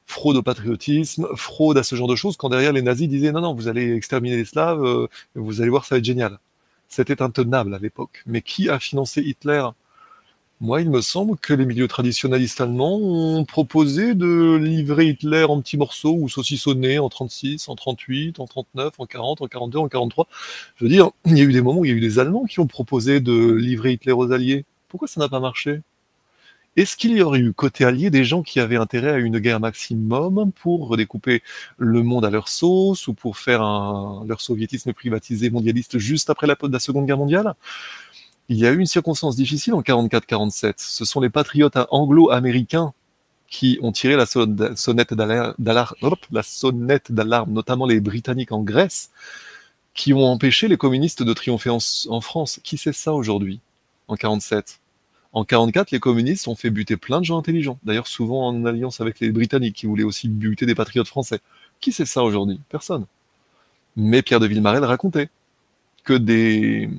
Fraude 0.05 0.37
au 0.37 0.43
patriotisme, 0.43 1.27
fraude 1.35 1.77
à 1.77 1.83
ce 1.83 1.95
genre 1.95 2.07
de 2.07 2.15
choses, 2.15 2.37
quand 2.37 2.49
derrière 2.49 2.73
les 2.73 2.81
nazis 2.81 3.09
disaient 3.09 3.31
non, 3.31 3.41
non, 3.41 3.53
vous 3.53 3.67
allez 3.67 3.93
exterminer 3.95 4.37
les 4.37 4.45
Slaves, 4.45 4.83
euh, 4.83 5.07
vous 5.35 5.61
allez 5.61 5.69
voir, 5.69 5.85
ça 5.85 5.95
va 5.95 5.99
être 5.99 6.05
génial. 6.05 6.39
C'était 6.87 7.21
intenable 7.21 7.73
à 7.73 7.79
l'époque. 7.79 8.23
Mais 8.25 8.41
qui 8.41 8.69
a 8.69 8.79
financé 8.79 9.21
Hitler 9.21 9.65
Moi, 10.63 10.79
il 10.79 10.89
me 10.89 11.01
semble 11.01 11.37
que 11.37 11.53
les 11.53 11.65
milieux 11.65 11.89
traditionnalistes 11.89 12.61
allemands 12.61 12.95
ont 12.95 13.43
proposé 13.43 14.15
de 14.15 14.55
livrer 14.55 15.07
Hitler 15.07 15.43
en 15.43 15.59
petits 15.59 15.75
morceaux 15.75 16.15
ou 16.17 16.29
saucissonnés 16.29 16.99
en 16.99 17.09
36, 17.09 17.67
en 17.67 17.75
38, 17.75 18.39
en 18.39 18.47
39, 18.47 18.93
en 18.97 19.05
40, 19.05 19.41
en 19.41 19.47
42, 19.47 19.79
en 19.79 19.89
43. 19.89 20.25
Je 20.77 20.85
veux 20.85 20.89
dire, 20.89 21.11
il 21.25 21.37
y 21.37 21.41
a 21.41 21.43
eu 21.43 21.51
des 21.51 21.61
moments 21.61 21.81
où 21.81 21.85
il 21.85 21.89
y 21.89 21.93
a 21.93 21.97
eu 21.97 21.99
des 21.99 22.17
Allemands 22.17 22.45
qui 22.45 22.61
ont 22.61 22.65
proposé 22.65 23.19
de 23.19 23.51
livrer 23.51 23.91
Hitler 23.91 24.13
aux 24.13 24.31
Alliés. 24.31 24.63
Pourquoi 24.87 25.09
ça 25.09 25.19
n'a 25.19 25.27
pas 25.27 25.41
marché? 25.41 25.81
Est-ce 26.77 26.95
qu'il 26.95 27.11
y 27.11 27.21
aurait 27.21 27.39
eu 27.39 27.51
côté 27.51 27.83
allié 27.83 28.09
des 28.09 28.23
gens 28.23 28.41
qui 28.41 28.61
avaient 28.61 28.77
intérêt 28.77 29.11
à 29.11 29.17
une 29.17 29.39
guerre 29.39 29.59
maximum 29.59 30.53
pour 30.53 30.87
redécouper 30.87 31.43
le 31.77 32.03
monde 32.03 32.23
à 32.23 32.29
leur 32.29 32.47
sauce 32.47 33.09
ou 33.09 33.13
pour 33.13 33.37
faire 33.37 33.59
leur 34.25 34.39
soviétisme 34.39 34.93
privatisé 34.93 35.49
mondialiste 35.49 35.97
juste 35.97 36.29
après 36.29 36.47
la 36.47 36.55
Seconde 36.79 37.05
Guerre 37.05 37.17
mondiale? 37.17 37.53
Il 38.49 38.57
y 38.57 38.65
a 38.67 38.71
eu 38.71 38.79
une 38.79 38.85
circonstance 38.85 39.35
difficile 39.35 39.73
en 39.73 39.81
44-47. 39.81 40.73
Ce 40.77 41.05
sont 41.05 41.21
les 41.21 41.29
patriotes 41.29 41.77
anglo-américains 41.91 42.93
qui 43.47 43.77
ont 43.81 43.91
tiré 43.91 44.15
la 44.15 44.25
sonne- 44.25 44.75
sonnette 44.75 45.13
d'alar- 45.13 45.53
d'alarme, 45.59 47.51
notamment 47.53 47.85
les 47.85 47.99
Britanniques 48.01 48.51
en 48.51 48.61
Grèce, 48.63 49.11
qui 49.93 50.13
ont 50.13 50.25
empêché 50.25 50.67
les 50.67 50.77
communistes 50.77 51.23
de 51.23 51.33
triompher 51.33 51.69
en, 51.69 52.21
France. 52.21 52.59
Qui 52.63 52.77
sait 52.77 52.93
ça 52.93 53.13
aujourd'hui, 53.13 53.59
en 54.07 54.15
47 54.15 54.79
En 55.33 55.45
44, 55.45 55.91
les 55.91 55.99
communistes 55.99 56.47
ont 56.47 56.55
fait 56.55 56.69
buter 56.69 56.97
plein 56.97 57.19
de 57.19 57.25
gens 57.25 57.37
intelligents. 57.39 57.79
D'ailleurs, 57.83 58.07
souvent 58.07 58.47
en 58.47 58.65
alliance 58.65 59.01
avec 59.01 59.19
les 59.19 59.31
Britanniques, 59.31 59.75
qui 59.75 59.85
voulaient 59.87 60.03
aussi 60.03 60.27
buter 60.29 60.65
des 60.65 60.75
patriotes 60.75 61.07
français. 61.07 61.39
Qui 61.79 61.91
sait 61.91 62.05
ça 62.05 62.23
aujourd'hui? 62.23 62.59
Personne. 62.69 63.05
Mais 63.95 64.21
Pierre 64.21 64.39
de 64.39 64.47
Villemarel 64.47 64.83
racontait 64.83 65.29
que 66.03 66.13
des, 66.13 66.89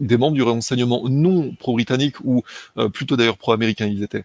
des 0.00 0.16
membres 0.16 0.34
du 0.34 0.42
renseignement 0.42 1.02
non 1.08 1.54
pro-britannique 1.58 2.16
ou 2.24 2.42
euh, 2.76 2.88
plutôt 2.88 3.16
d'ailleurs 3.16 3.38
pro-américains 3.38 3.86
ils 3.86 4.02
étaient, 4.02 4.24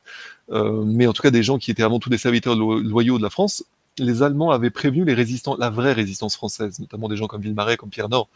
euh, 0.52 0.84
mais 0.86 1.08
en 1.08 1.14
tout 1.14 1.22
cas 1.22 1.32
des 1.32 1.44
gens 1.44 1.58
qui 1.58 1.72
étaient 1.72 1.84
avant 1.84 2.00
tout 2.00 2.10
des 2.10 2.18
serviteurs 2.18 2.56
lo- 2.56 2.80
loyaux 2.80 3.18
de 3.18 3.24
la 3.24 3.30
France, 3.30 3.66
les 4.00 4.24
Allemands 4.24 4.50
avaient 4.50 4.72
prévenu 4.72 5.06
les 5.06 5.14
résistants, 5.14 5.56
la 5.58 5.70
vraie 5.70 5.94
résistance 5.94 6.36
française, 6.36 6.80
notamment 6.80 7.08
des 7.10 7.16
gens 7.16 7.28
comme 7.28 7.42
Villemaré, 7.42 7.78
comme 7.78 7.90
Pierre 7.92 8.10
Nord. 8.10 8.28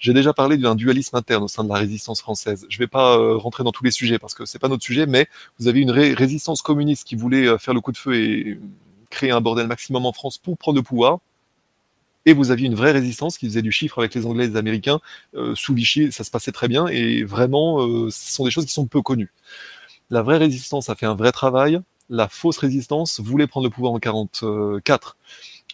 J'ai 0.00 0.12
déjà 0.12 0.32
parlé 0.32 0.56
d'un 0.56 0.74
dualisme 0.74 1.16
interne 1.16 1.44
au 1.44 1.48
sein 1.48 1.62
de 1.62 1.68
la 1.68 1.76
résistance 1.76 2.20
française. 2.20 2.66
Je 2.68 2.76
ne 2.76 2.78
vais 2.80 2.88
pas 2.88 3.16
euh, 3.16 3.36
rentrer 3.36 3.62
dans 3.62 3.70
tous 3.70 3.84
les 3.84 3.92
sujets 3.92 4.18
parce 4.18 4.34
que 4.34 4.44
c'est 4.44 4.58
pas 4.58 4.68
notre 4.68 4.82
sujet, 4.82 5.06
mais 5.06 5.28
vous 5.60 5.68
avez 5.68 5.80
une 5.80 5.92
ré- 5.92 6.14
résistance 6.14 6.62
communiste 6.62 7.06
qui 7.06 7.14
voulait 7.14 7.46
euh, 7.46 7.58
faire 7.58 7.74
le 7.74 7.80
coup 7.80 7.92
de 7.92 7.96
feu 7.96 8.16
et 8.16 8.58
créer 9.08 9.30
un 9.30 9.40
bordel 9.40 9.68
maximum 9.68 10.04
en 10.04 10.12
France 10.12 10.36
pour 10.38 10.58
prendre 10.58 10.76
le 10.78 10.82
pouvoir. 10.82 11.20
Et 12.26 12.32
vous 12.32 12.50
aviez 12.50 12.66
une 12.66 12.74
vraie 12.74 12.92
résistance 12.92 13.38
qui 13.38 13.46
faisait 13.46 13.62
du 13.62 13.72
chiffre 13.72 13.98
avec 13.98 14.14
les 14.14 14.26
Anglais 14.26 14.44
et 14.44 14.48
les 14.48 14.56
Américains 14.56 15.00
euh, 15.34 15.54
sous 15.54 15.74
Vichy, 15.74 16.10
ça 16.10 16.24
se 16.24 16.30
passait 16.30 16.52
très 16.52 16.68
bien 16.68 16.86
et 16.86 17.22
vraiment, 17.22 17.82
euh, 17.82 18.10
ce 18.10 18.32
sont 18.32 18.44
des 18.44 18.50
choses 18.50 18.64
qui 18.64 18.72
sont 18.72 18.86
peu 18.86 19.02
connues. 19.02 19.30
La 20.10 20.22
vraie 20.22 20.38
résistance 20.38 20.88
a 20.88 20.94
fait 20.94 21.06
un 21.06 21.14
vrai 21.14 21.32
travail. 21.32 21.80
La 22.10 22.28
fausse 22.28 22.58
résistance 22.58 23.20
voulait 23.20 23.46
prendre 23.46 23.66
le 23.66 23.70
pouvoir 23.70 23.92
en 23.92 23.98
44. 23.98 25.16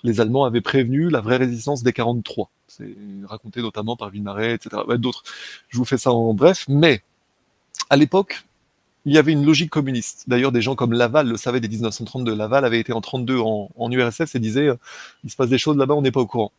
Les 0.03 0.21
Allemands 0.21 0.45
avaient 0.45 0.61
prévenu 0.61 1.11
la 1.11 1.21
vraie 1.21 1.37
résistance 1.37 1.83
dès 1.83 1.93
43. 1.93 2.51
C'est 2.69 2.95
raconté 3.25 3.61
notamment 3.61 3.97
par 3.97 4.11
Villemaré, 4.11 4.55
etc. 4.55 4.83
D'autres. 4.97 5.25
Je 5.69 5.79
vous 5.79 5.85
fais 5.85 5.99
ça 5.99 6.13
en 6.13 6.33
bref, 6.33 6.65
mais 6.69 7.03
à 7.91 7.97
l'époque, 7.97 8.45
il 9.05 9.15
y 9.15 9.19
avait 9.19 9.33
une 9.33 9.45
logique 9.45 9.71
communiste. 9.71 10.25
D'ailleurs, 10.29 10.53
des 10.53 10.63
gens 10.63 10.75
comme 10.75 10.93
Laval 10.93 11.29
le 11.29 11.37
savaient 11.37 11.61
dès 11.61 11.69
1932. 11.69 12.35
Laval 12.35 12.65
avait 12.65 12.81
été 12.81 12.93
en 12.93 13.01
32 13.01 13.39
en, 13.39 13.91
URSS 13.91 14.35
et 14.35 14.39
disait 14.39 14.69
euh, 14.69 14.77
il 15.25 15.31
se 15.31 15.37
passe 15.37 15.49
des 15.49 15.59
choses 15.59 15.77
là-bas, 15.77 15.95
on 15.95 16.03
n'est 16.03 16.11
pas 16.13 16.21
au 16.21 16.27
courant. 16.27 16.53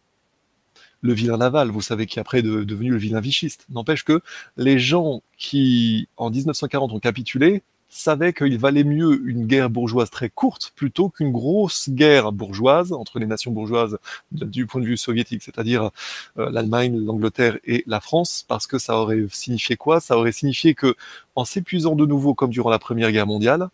Le 1.01 1.13
vilain 1.13 1.37
Laval, 1.37 1.69
vous 1.69 1.81
savez, 1.81 2.05
qui 2.05 2.19
après 2.19 2.39
est 2.39 2.43
de- 2.43 2.63
devenu 2.63 2.89
le 2.91 2.97
vilain 2.97 3.21
vichiste. 3.21 3.65
N'empêche 3.69 4.03
que 4.03 4.21
les 4.57 4.79
gens 4.79 5.21
qui, 5.37 6.07
en 6.17 6.29
1940, 6.29 6.91
ont 6.91 6.99
capitulé 6.99 7.63
savaient 7.91 8.31
qu'il 8.31 8.57
valait 8.57 8.85
mieux 8.85 9.21
une 9.27 9.45
guerre 9.45 9.69
bourgeoise 9.69 10.09
très 10.09 10.29
courte 10.29 10.71
plutôt 10.75 11.09
qu'une 11.09 11.31
grosse 11.31 11.89
guerre 11.89 12.31
bourgeoise 12.31 12.93
entre 12.93 13.19
les 13.19 13.25
nations 13.25 13.51
bourgeoises 13.51 13.99
du 14.31 14.65
point 14.65 14.79
de 14.79 14.85
vue 14.85 14.97
soviétique, 14.97 15.43
c'est-à-dire 15.43 15.91
euh, 16.39 16.49
l'Allemagne, 16.49 16.97
l'Angleterre 16.97 17.59
et 17.65 17.83
la 17.87 17.99
France, 17.99 18.45
parce 18.47 18.65
que 18.65 18.79
ça 18.79 18.97
aurait 18.97 19.25
signifié 19.29 19.75
quoi? 19.75 19.99
Ça 19.99 20.17
aurait 20.17 20.31
signifié 20.31 20.73
que, 20.73 20.95
en 21.35 21.43
s'épuisant 21.43 21.95
de 21.95 22.05
nouveau 22.05 22.33
comme 22.33 22.49
durant 22.49 22.69
la 22.69 22.79
Première 22.79 23.11
Guerre 23.11 23.27
mondiale, 23.27 23.69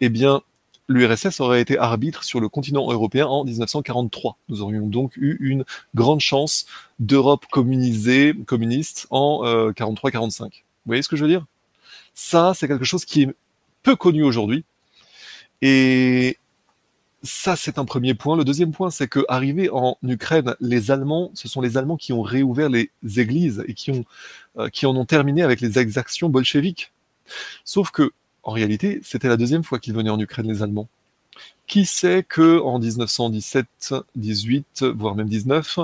eh 0.00 0.08
bien, 0.08 0.42
l'URSS 0.88 1.38
aurait 1.40 1.60
été 1.60 1.78
arbitre 1.78 2.24
sur 2.24 2.40
le 2.40 2.48
continent 2.48 2.90
européen 2.90 3.26
en 3.26 3.44
1943. 3.44 4.38
Nous 4.48 4.60
aurions 4.60 4.86
donc 4.88 5.16
eu 5.16 5.36
une 5.40 5.64
grande 5.94 6.20
chance 6.20 6.66
d'Europe 6.98 7.46
communisée, 7.50 8.34
communiste 8.46 9.06
en 9.10 9.44
43-45. 9.70 10.42
Vous 10.42 10.50
voyez 10.86 11.02
ce 11.02 11.08
que 11.08 11.16
je 11.16 11.22
veux 11.24 11.30
dire? 11.30 11.46
Ça, 12.14 12.52
c'est 12.54 12.68
quelque 12.68 12.84
chose 12.84 13.04
qui 13.04 13.22
est 13.22 13.34
peu 13.82 13.96
connu 13.96 14.22
aujourd'hui. 14.22 14.64
Et 15.62 16.38
ça, 17.22 17.56
c'est 17.56 17.78
un 17.78 17.84
premier 17.84 18.14
point. 18.14 18.36
Le 18.36 18.44
deuxième 18.44 18.72
point, 18.72 18.90
c'est 18.90 19.08
que 19.08 19.24
en 19.28 19.96
Ukraine, 20.02 20.54
les 20.60 20.90
Allemands, 20.90 21.30
ce 21.34 21.48
sont 21.48 21.60
les 21.60 21.76
Allemands 21.76 21.96
qui 21.96 22.12
ont 22.12 22.22
réouvert 22.22 22.68
les 22.68 22.90
églises 23.16 23.62
et 23.66 23.74
qui, 23.74 23.90
ont, 23.90 24.04
qui 24.70 24.86
en 24.86 24.96
ont 24.96 25.04
terminé 25.04 25.42
avec 25.42 25.60
les 25.60 25.78
exactions 25.78 26.28
bolcheviques. 26.28 26.92
Sauf 27.64 27.90
que 27.90 28.12
en 28.42 28.52
réalité, 28.52 29.00
c'était 29.02 29.28
la 29.28 29.36
deuxième 29.36 29.64
fois 29.64 29.78
qu'ils 29.78 29.94
venaient 29.94 30.10
en 30.10 30.18
Ukraine, 30.18 30.48
les 30.48 30.62
Allemands. 30.62 30.88
Qui 31.66 31.84
sait 31.86 32.24
que 32.26 32.60
en 32.60 32.78
1917, 32.78 33.94
18, 34.16 34.84
voire 34.96 35.14
même 35.14 35.28
19, 35.28 35.80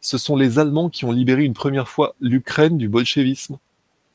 ce 0.00 0.18
sont 0.18 0.36
les 0.36 0.58
Allemands 0.58 0.90
qui 0.90 1.04
ont 1.06 1.12
libéré 1.12 1.44
une 1.44 1.54
première 1.54 1.88
fois 1.88 2.14
l'Ukraine 2.20 2.78
du 2.78 2.88
bolchevisme. 2.88 3.58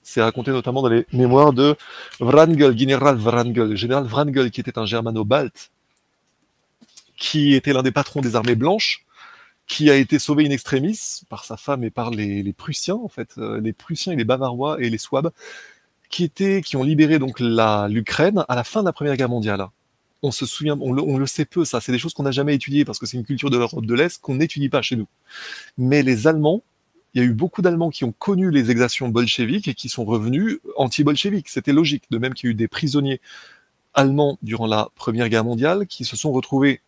C'est 0.10 0.24
raconté 0.24 0.50
notamment 0.50 0.82
dans 0.82 0.90
les 0.90 1.06
mémoires 1.14 1.54
de 1.54 1.76
Wrangel, 2.20 2.76
général 2.76 3.16
Wrangel, 3.18 3.76
général 3.76 4.06
Wrangel, 4.06 4.50
qui 4.50 4.60
était 4.60 4.80
un 4.80 4.88
germano-balte, 4.88 5.70
qui 7.16 7.54
était 7.54 7.74
l'un 7.74 7.84
des 7.84 7.92
patrons 7.92 8.20
des 8.20 8.36
armées 8.36 8.56
blanches, 8.56 9.06
qui 9.68 9.92
a 9.92 9.96
été 9.96 10.18
sauvé 10.18 10.48
in 10.48 10.50
extremis 10.50 11.22
par 11.30 11.46
sa 11.46 11.58
femme 11.58 11.84
et 11.84 11.92
par 11.92 12.10
les, 12.10 12.54
Prussiens, 12.54 12.96
en 12.96 13.08
fait, 13.08 13.36
euh, 13.38 13.62
les 13.62 13.72
Prussiens 13.72 14.14
et 14.14 14.16
les 14.16 14.24
Bavarois 14.24 14.82
et 14.82 14.90
les 14.90 14.98
Swabes, 14.98 15.30
qui 16.10 16.24
étaient, 16.24 16.64
qui 16.64 16.76
ont 16.76 16.84
libéré 16.84 17.20
donc 17.20 17.40
l'Ukraine 17.40 18.44
à 18.50 18.56
la 18.56 18.64
fin 18.64 18.80
de 18.80 18.86
la 18.88 18.94
Première 18.94 19.16
Guerre 19.16 19.30
mondiale. 19.30 19.68
On 20.24 20.32
se 20.32 20.48
souvient, 20.48 20.76
on 20.82 20.92
le, 20.92 21.04
on 21.04 21.20
le 21.20 21.28
sait 21.28 21.46
peu, 21.46 21.66
ça. 21.66 21.82
C'est 21.82 21.92
des 21.92 22.00
choses 22.00 22.16
qu'on 22.16 22.24
n'a 22.24 22.32
jamais 22.32 22.56
étudiées 22.56 22.84
parce 22.84 22.98
que 22.98 23.06
c'est 23.06 23.16
une 23.16 23.26
culture 23.26 23.52
de 23.52 23.60
l'Europe 23.60 23.86
de 23.86 23.94
l'Est 23.94 24.20
qu'on 24.20 24.36
n'étudie 24.36 24.70
pas 24.70 24.82
chez 24.82 24.96
nous. 24.96 25.08
Mais 25.78 26.02
les 26.02 26.26
Allemands, 26.26 26.64
il 27.14 27.22
y 27.22 27.26
a 27.26 27.28
eu 27.28 27.34
beaucoup 27.34 27.62
d'Allemands 27.62 27.90
qui 27.90 28.04
ont 28.04 28.12
connu 28.12 28.52
les 28.52 28.72
exactions 28.72 29.10
bolcheviques 29.10 29.68
et 29.68 29.74
qui 29.74 29.90
sont 29.90 30.06
revenus 30.06 30.60
anti-bolcheviques. 30.76 31.50
C'était 31.50 31.74
logique. 31.74 32.04
De 32.12 32.18
même 32.18 32.34
qu'il 32.34 32.48
y 32.48 32.50
a 32.50 32.52
eu 32.52 32.56
des 32.56 32.68
prisonniers 32.68 33.22
allemands 33.94 34.38
durant 34.42 34.68
la 34.68 34.90
Première 34.96 35.30
Guerre 35.30 35.44
mondiale 35.44 35.88
qui 35.88 36.06
se 36.06 36.16
sont 36.16 36.32
retrouvés 36.32 36.82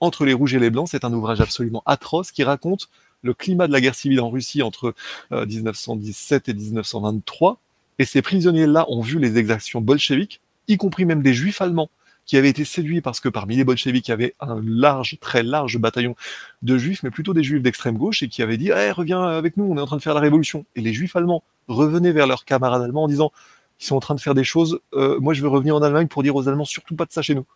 entre 0.00 0.24
les 0.24 0.32
rouges 0.32 0.54
et 0.54 0.58
les 0.58 0.70
blancs. 0.70 0.88
C'est 0.90 1.04
un 1.04 1.12
ouvrage 1.12 1.40
absolument 1.40 1.82
atroce 1.86 2.32
qui 2.32 2.42
raconte 2.42 2.88
le 3.22 3.34
climat 3.34 3.68
de 3.68 3.72
la 3.72 3.80
guerre 3.80 3.94
civile 3.94 4.20
en 4.20 4.30
Russie 4.30 4.62
entre 4.62 4.94
euh, 5.30 5.46
1917 5.46 6.48
et 6.48 6.54
1923 6.54 7.60
et 7.98 8.04
ces 8.04 8.22
prisonniers-là 8.22 8.86
ont 8.88 9.00
vu 9.00 9.18
les 9.18 9.38
exactions 9.38 9.80
bolcheviques, 9.80 10.40
y 10.68 10.76
compris 10.76 11.04
même 11.04 11.22
des 11.22 11.34
juifs 11.34 11.60
allemands, 11.60 11.90
qui 12.24 12.36
avaient 12.36 12.50
été 12.50 12.64
séduits 12.64 13.00
parce 13.00 13.20
que 13.20 13.28
parmi 13.28 13.56
les 13.56 13.64
bolcheviks, 13.64 14.08
il 14.08 14.10
y 14.10 14.14
avait 14.14 14.34
un 14.40 14.60
large, 14.64 15.18
très 15.20 15.42
large 15.42 15.78
bataillon 15.78 16.14
de 16.62 16.78
juifs, 16.78 17.02
mais 17.02 17.10
plutôt 17.10 17.34
des 17.34 17.42
juifs 17.42 17.62
d'extrême 17.62 17.98
gauche, 17.98 18.22
et 18.22 18.28
qui 18.28 18.42
avaient 18.42 18.56
dit 18.56 18.70
hey, 18.70 18.90
reviens 18.90 19.22
avec 19.22 19.56
nous, 19.56 19.64
on 19.64 19.76
est 19.76 19.80
en 19.80 19.86
train 19.86 19.96
de 19.96 20.02
faire 20.02 20.14
la 20.14 20.20
révolution. 20.20 20.64
Et 20.76 20.80
les 20.80 20.92
juifs 20.92 21.16
allemands 21.16 21.42
revenaient 21.68 22.12
vers 22.12 22.26
leurs 22.26 22.44
camarades 22.44 22.82
allemands 22.82 23.04
en 23.04 23.08
disant 23.08 23.32
ils 23.80 23.84
sont 23.84 23.96
en 23.96 24.00
train 24.00 24.14
de 24.14 24.20
faire 24.20 24.34
des 24.34 24.44
choses, 24.44 24.78
euh, 24.94 25.18
moi 25.18 25.34
je 25.34 25.42
veux 25.42 25.48
revenir 25.48 25.74
en 25.74 25.82
Allemagne 25.82 26.06
pour 26.06 26.22
dire 26.22 26.36
aux 26.36 26.48
Allemands 26.48 26.64
surtout 26.64 26.94
pas 26.94 27.04
de 27.04 27.12
ça 27.12 27.22
chez 27.22 27.34
nous. 27.34 27.46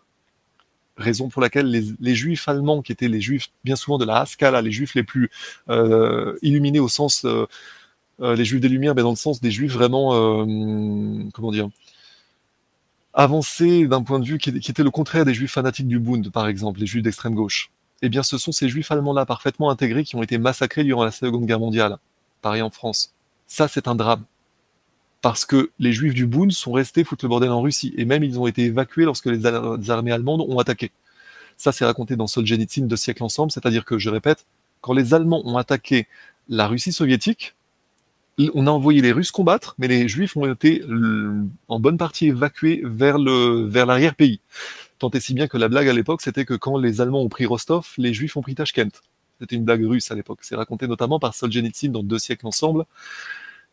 Raison 0.96 1.28
pour 1.28 1.42
laquelle 1.42 1.70
les, 2.00 2.14
juifs 2.14 2.48
allemands, 2.48 2.82
qui 2.82 2.90
étaient 2.90 3.06
les 3.06 3.20
juifs 3.20 3.48
bien 3.64 3.76
souvent 3.76 3.98
de 3.98 4.04
la 4.04 4.20
Haskala, 4.20 4.62
les 4.62 4.72
juifs 4.72 4.94
les 4.94 5.04
plus 5.04 5.30
euh, 5.68 6.36
illuminés 6.42 6.80
au 6.80 6.88
sens 6.88 7.24
euh, 7.26 7.46
les 8.18 8.44
juifs 8.46 8.62
des 8.62 8.70
Lumières, 8.70 8.94
mais 8.94 9.02
dans 9.02 9.10
le 9.10 9.16
sens 9.16 9.42
des 9.42 9.50
juifs 9.50 9.72
vraiment, 9.72 10.12
comment 11.34 11.52
dire, 11.52 11.68
avancés 13.16 13.88
d'un 13.88 14.02
point 14.02 14.20
de 14.20 14.26
vue 14.26 14.38
qui, 14.38 14.50
était 14.50 14.84
le 14.84 14.90
contraire 14.90 15.24
des 15.24 15.34
juifs 15.34 15.52
fanatiques 15.52 15.88
du 15.88 15.98
Bund, 15.98 16.30
par 16.30 16.46
exemple, 16.46 16.78
les 16.80 16.86
juifs 16.86 17.02
d'extrême 17.02 17.34
gauche. 17.34 17.70
Eh 18.02 18.10
bien, 18.10 18.22
ce 18.22 18.36
sont 18.36 18.52
ces 18.52 18.68
juifs 18.68 18.92
allemands-là, 18.92 19.24
parfaitement 19.24 19.70
intégrés, 19.70 20.04
qui 20.04 20.16
ont 20.16 20.22
été 20.22 20.36
massacrés 20.36 20.84
durant 20.84 21.02
la 21.02 21.10
Seconde 21.10 21.46
Guerre 21.46 21.58
mondiale. 21.58 21.96
Pareil 22.42 22.60
en 22.60 22.70
France. 22.70 23.14
Ça, 23.46 23.68
c'est 23.68 23.88
un 23.88 23.94
drame. 23.94 24.24
Parce 25.22 25.46
que 25.46 25.70
les 25.78 25.92
juifs 25.92 26.12
du 26.12 26.26
Bund 26.26 26.52
sont 26.52 26.72
restés 26.72 27.04
foutre 27.04 27.24
le 27.24 27.30
bordel 27.30 27.50
en 27.50 27.62
Russie. 27.62 27.94
Et 27.96 28.04
même, 28.04 28.22
ils 28.22 28.38
ont 28.38 28.46
été 28.46 28.64
évacués 28.64 29.06
lorsque 29.06 29.26
les, 29.26 29.38
les 29.38 29.90
armées 29.90 30.12
allemandes 30.12 30.42
ont 30.42 30.58
attaqué. 30.58 30.92
Ça, 31.56 31.72
c'est 31.72 31.86
raconté 31.86 32.16
dans 32.16 32.26
Solzhenitsyn 32.26 32.86
deux 32.86 32.96
siècles 32.96 33.24
ensemble. 33.24 33.50
C'est-à-dire 33.50 33.86
que, 33.86 33.98
je 33.98 34.10
répète, 34.10 34.44
quand 34.82 34.92
les 34.92 35.14
Allemands 35.14 35.40
ont 35.46 35.56
attaqué 35.56 36.06
la 36.50 36.68
Russie 36.68 36.92
soviétique, 36.92 37.54
on 38.38 38.66
a 38.66 38.70
envoyé 38.70 39.00
les 39.00 39.12
Russes 39.12 39.30
combattre, 39.30 39.74
mais 39.78 39.88
les 39.88 40.08
Juifs 40.08 40.36
ont 40.36 40.50
été 40.50 40.82
en 41.68 41.80
bonne 41.80 41.98
partie 41.98 42.26
évacués 42.26 42.82
vers 42.84 43.18
le 43.18 43.66
vers 43.66 43.86
l'arrière-pays. 43.86 44.40
Tant 44.98 45.10
et 45.10 45.20
si 45.20 45.34
bien 45.34 45.46
que 45.46 45.58
la 45.58 45.68
blague 45.68 45.88
à 45.88 45.92
l'époque, 45.92 46.22
c'était 46.22 46.44
que 46.44 46.54
quand 46.54 46.78
les 46.78 47.00
Allemands 47.00 47.22
ont 47.22 47.28
pris 47.28 47.46
Rostov, 47.46 47.88
les 47.98 48.14
Juifs 48.14 48.36
ont 48.36 48.42
pris 48.42 48.54
Tashkent. 48.54 49.00
C'était 49.40 49.56
une 49.56 49.64
blague 49.64 49.84
russe 49.84 50.10
à 50.10 50.14
l'époque. 50.14 50.38
C'est 50.42 50.56
raconté 50.56 50.86
notamment 50.86 51.18
par 51.18 51.34
Solzhenitsyn 51.34 51.90
dans 51.90 52.02
deux 52.02 52.18
siècles 52.18 52.46
ensemble. 52.46 52.84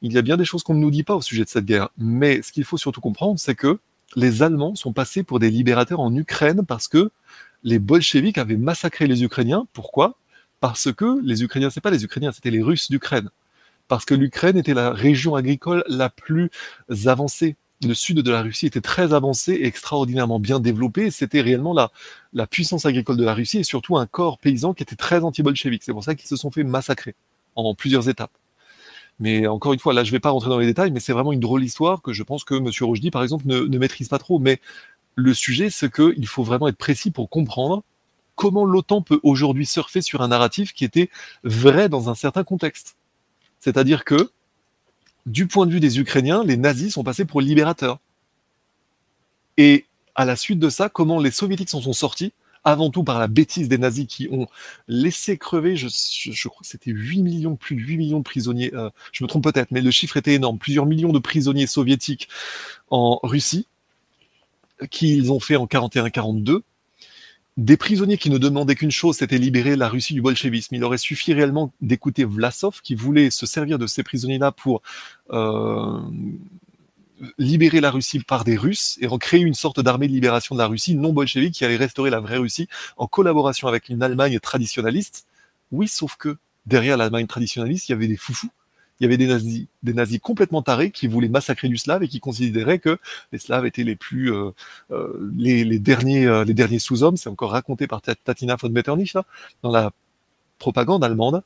Il 0.01 0.11
y 0.11 0.17
a 0.17 0.21
bien 0.21 0.35
des 0.35 0.43
choses 0.43 0.63
qu'on 0.63 0.73
ne 0.73 0.79
nous 0.79 0.91
dit 0.91 1.03
pas 1.03 1.15
au 1.15 1.21
sujet 1.21 1.45
de 1.45 1.49
cette 1.49 1.65
guerre. 1.65 1.89
Mais 1.97 2.41
ce 2.41 2.51
qu'il 2.51 2.65
faut 2.65 2.77
surtout 2.77 2.99
comprendre, 2.99 3.39
c'est 3.39 3.55
que 3.55 3.79
les 4.15 4.43
Allemands 4.43 4.75
sont 4.75 4.91
passés 4.91 5.23
pour 5.23 5.39
des 5.39 5.49
libérateurs 5.49 6.01
en 6.01 6.13
Ukraine 6.13 6.65
parce 6.65 6.89
que 6.89 7.09
les 7.63 7.79
bolcheviks 7.79 8.37
avaient 8.37 8.57
massacré 8.57 9.07
les 9.07 9.23
Ukrainiens. 9.23 9.65
Pourquoi? 9.71 10.17
Parce 10.59 10.91
que 10.91 11.21
les 11.23 11.43
Ukrainiens, 11.43 11.69
c'est 11.69 11.81
pas 11.81 11.91
les 11.91 12.03
Ukrainiens, 12.03 12.33
c'était 12.33 12.51
les 12.51 12.61
Russes 12.61 12.91
d'Ukraine 12.91 13.29
parce 13.87 14.05
que 14.05 14.13
l'Ukraine 14.13 14.57
était 14.57 14.73
la 14.73 14.91
région 14.91 15.35
agricole 15.35 15.83
la 15.87 16.09
plus 16.09 16.49
avancée. 17.05 17.55
Le 17.85 17.93
sud 17.93 18.19
de 18.19 18.31
la 18.31 18.41
Russie 18.41 18.65
était 18.65 18.81
très 18.81 19.13
avancé 19.13 19.53
et 19.53 19.65
extraordinairement 19.65 20.39
bien 20.39 20.59
développé. 20.59 21.11
C'était 21.11 21.41
réellement 21.41 21.73
la, 21.73 22.47
puissance 22.47 22.85
agricole 22.85 23.17
de 23.17 23.25
la 23.25 23.33
Russie 23.33 23.59
et 23.59 23.63
surtout 23.63 23.97
un 23.97 24.05
corps 24.05 24.37
paysan 24.37 24.73
qui 24.73 24.83
était 24.83 24.95
très 24.95 25.23
anti-bolchevique. 25.23 25.83
C'est 25.83 25.91
pour 25.91 26.03
ça 26.03 26.15
qu'ils 26.15 26.29
se 26.29 26.37
sont 26.37 26.49
fait 26.49 26.63
massacrer 26.63 27.15
en 27.55 27.75
plusieurs 27.75 28.07
étapes. 28.07 28.31
Mais 29.19 29.47
encore 29.47 29.73
une 29.73 29.79
fois, 29.79 29.93
là, 29.93 30.03
je 30.03 30.09
ne 30.09 30.13
vais 30.13 30.19
pas 30.19 30.29
rentrer 30.29 30.49
dans 30.49 30.57
les 30.57 30.65
détails, 30.65 30.91
mais 30.91 30.99
c'est 30.99 31.13
vraiment 31.13 31.33
une 31.33 31.39
drôle 31.39 31.61
d'histoire 31.61 32.01
que 32.01 32.13
je 32.13 32.23
pense 32.23 32.43
que 32.43 32.55
M. 32.55 32.69
Rochdy, 32.81 33.11
par 33.11 33.21
exemple, 33.21 33.45
ne, 33.47 33.59
ne 33.59 33.77
maîtrise 33.77 34.07
pas 34.07 34.17
trop. 34.17 34.39
Mais 34.39 34.59
le 35.15 35.33
sujet, 35.33 35.69
c'est 35.69 35.93
qu'il 35.93 36.27
faut 36.27 36.43
vraiment 36.43 36.67
être 36.67 36.77
précis 36.77 37.11
pour 37.11 37.29
comprendre 37.29 37.83
comment 38.35 38.65
l'OTAN 38.65 39.01
peut 39.01 39.19
aujourd'hui 39.23 39.65
surfer 39.65 40.01
sur 40.01 40.21
un 40.21 40.29
narratif 40.29 40.73
qui 40.73 40.85
était 40.85 41.09
vrai 41.43 41.89
dans 41.89 42.09
un 42.09 42.15
certain 42.15 42.43
contexte. 42.43 42.95
C'est-à-dire 43.63 44.03
que, 44.03 44.29
du 45.25 45.47
point 45.47 45.65
de 45.65 45.71
vue 45.71 45.79
des 45.79 45.97
Ukrainiens, 45.97 46.43
les 46.43 46.57
nazis 46.57 46.93
sont 46.93 47.03
passés 47.05 47.23
pour 47.23 47.39
libérateurs. 47.39 47.99
Et 49.55 49.85
à 50.15 50.25
la 50.25 50.35
suite 50.35 50.59
de 50.59 50.69
ça, 50.69 50.89
comment 50.89 51.17
les 51.17 51.31
soviétiques 51.31 51.69
s'en 51.69 51.79
sont 51.79 51.93
sortis? 51.93 52.33
Avant 52.65 52.89
tout 52.89 53.05
par 53.05 53.19
la 53.19 53.29
bêtise 53.29 53.69
des 53.69 53.77
nazis 53.77 54.05
qui 54.05 54.27
ont 54.31 54.47
laissé 54.89 55.37
crever, 55.37 55.77
je, 55.77 56.47
crois 56.49 56.59
que 56.61 56.67
c'était 56.67 56.91
8 56.91 57.21
millions, 57.21 57.55
plus 57.55 57.77
de 57.77 57.81
8 57.81 57.97
millions 57.97 58.17
de 58.17 58.23
prisonniers, 58.23 58.73
euh, 58.73 58.89
je 59.13 59.23
me 59.23 59.29
trompe 59.29 59.45
peut-être, 59.45 59.71
mais 59.71 59.79
le 59.79 59.91
chiffre 59.91 60.17
était 60.17 60.33
énorme, 60.33 60.57
plusieurs 60.57 60.85
millions 60.85 61.13
de 61.13 61.19
prisonniers 61.19 61.67
soviétiques 61.67 62.27
en 62.89 63.17
Russie, 63.23 63.65
qu'ils 64.89 65.31
ont 65.31 65.39
fait 65.39 65.55
en 65.55 65.67
41-42, 65.67 66.63
des 67.57 67.77
prisonniers 67.77 68.17
qui 68.17 68.29
ne 68.29 68.37
demandaient 68.37 68.75
qu'une 68.75 68.91
chose, 68.91 69.17
c'était 69.17 69.37
libérer 69.37 69.75
la 69.75 69.87
Russie 69.87 70.13
du 70.13 70.21
bolchevisme. 70.21 70.73
Il 70.75 70.83
aurait 70.83 70.97
suffi 70.97 71.33
réellement 71.33 71.71
d'écouter 71.81 72.25
Vlasov, 72.25 72.81
qui 72.81 72.95
voulait 72.95 73.29
se 73.29 73.45
servir 73.45 73.77
de 73.77 73.85
ces 73.85 74.01
prisonniers-là 74.01 74.51
pour 74.51 74.81
euh, 75.31 75.99
libérer 77.37 77.79
la 77.79 77.91
Russie 77.91 78.19
par 78.19 78.43
des 78.43 78.57
Russes 78.57 78.97
et 79.01 79.07
en 79.07 79.17
créer 79.17 79.41
une 79.41 79.53
sorte 79.53 79.79
d'armée 79.79 80.07
de 80.07 80.13
libération 80.13 80.55
de 80.55 80.59
la 80.59 80.67
Russie 80.67 80.95
non 80.95 81.13
bolchevique 81.13 81.53
qui 81.53 81.65
allait 81.65 81.77
restaurer 81.77 82.09
la 82.09 82.19
vraie 82.19 82.37
Russie 82.37 82.67
en 82.97 83.07
collaboration 83.07 83.67
avec 83.67 83.89
une 83.89 84.01
Allemagne 84.01 84.39
traditionnaliste. 84.39 85.27
Oui, 85.71 85.87
sauf 85.87 86.15
que 86.15 86.37
derrière 86.65 86.97
l'Allemagne 86.97 87.27
traditionnaliste, 87.27 87.87
il 87.87 87.91
y 87.91 87.95
avait 87.95 88.07
des 88.07 88.17
foufous 88.17 88.49
il 88.99 89.03
y 89.03 89.05
avait 89.07 89.17
des 89.17 89.27
nazis, 89.27 89.65
des 89.81 89.93
nazis 89.93 90.19
complètement 90.19 90.61
tarés 90.61 90.91
qui 90.91 91.07
voulaient 91.07 91.27
massacrer 91.27 91.67
du 91.67 91.77
slave 91.77 92.03
et 92.03 92.07
qui 92.07 92.19
considéraient 92.19 92.79
que 92.79 92.99
les 93.31 93.39
slaves 93.39 93.65
étaient 93.65 93.83
les 93.83 93.95
plus, 93.95 94.31
euh, 94.31 94.51
euh, 94.91 95.31
les, 95.35 95.63
les, 95.63 95.79
derniers, 95.79 96.25
euh, 96.25 96.43
les 96.43 96.53
derniers 96.53 96.79
sous-hommes. 96.79 97.17
C'est 97.17 97.29
encore 97.29 97.51
raconté 97.51 97.87
par 97.87 98.01
Tatina 98.01 98.55
von 98.55 98.69
Metternich 98.69 99.13
là, 99.13 99.25
dans 99.61 99.71
la 99.71 99.91
propagande 100.59 101.03
allemande. 101.03 101.43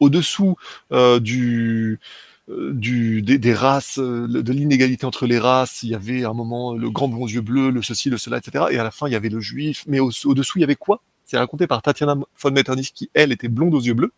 Au-dessous 0.00 0.56
euh, 0.90 1.20
du, 1.20 2.00
du, 2.48 3.22
des, 3.22 3.54
races, 3.54 3.98
de 3.98 4.52
l'inégalité 4.52 5.06
entre 5.06 5.26
les 5.26 5.38
races, 5.38 5.84
il 5.84 5.90
y 5.90 5.94
avait 5.94 6.24
à 6.24 6.30
un 6.30 6.34
moment 6.34 6.74
le 6.74 6.90
grand 6.90 7.06
blond 7.06 7.26
yeux 7.26 7.42
bleus, 7.42 7.70
le 7.70 7.82
ceci, 7.82 8.10
le 8.10 8.18
cela, 8.18 8.38
etc. 8.38 8.64
Et 8.70 8.78
à 8.78 8.84
la 8.84 8.90
fin, 8.90 9.06
il 9.06 9.12
y 9.12 9.16
avait 9.16 9.28
le 9.28 9.40
juif. 9.40 9.84
Mais 9.86 10.00
au-dessous, 10.00 10.30
au 10.30 10.34
il 10.56 10.60
y 10.60 10.64
avait 10.64 10.74
quoi? 10.74 11.00
C'est 11.24 11.38
raconté 11.38 11.68
par 11.68 11.82
Tatiana 11.82 12.16
von 12.40 12.50
Metternich 12.50 12.92
qui, 12.92 13.10
elle, 13.14 13.30
était 13.30 13.48
blonde 13.48 13.74
aux 13.74 13.80
yeux 13.80 13.94
bleus 13.94 14.12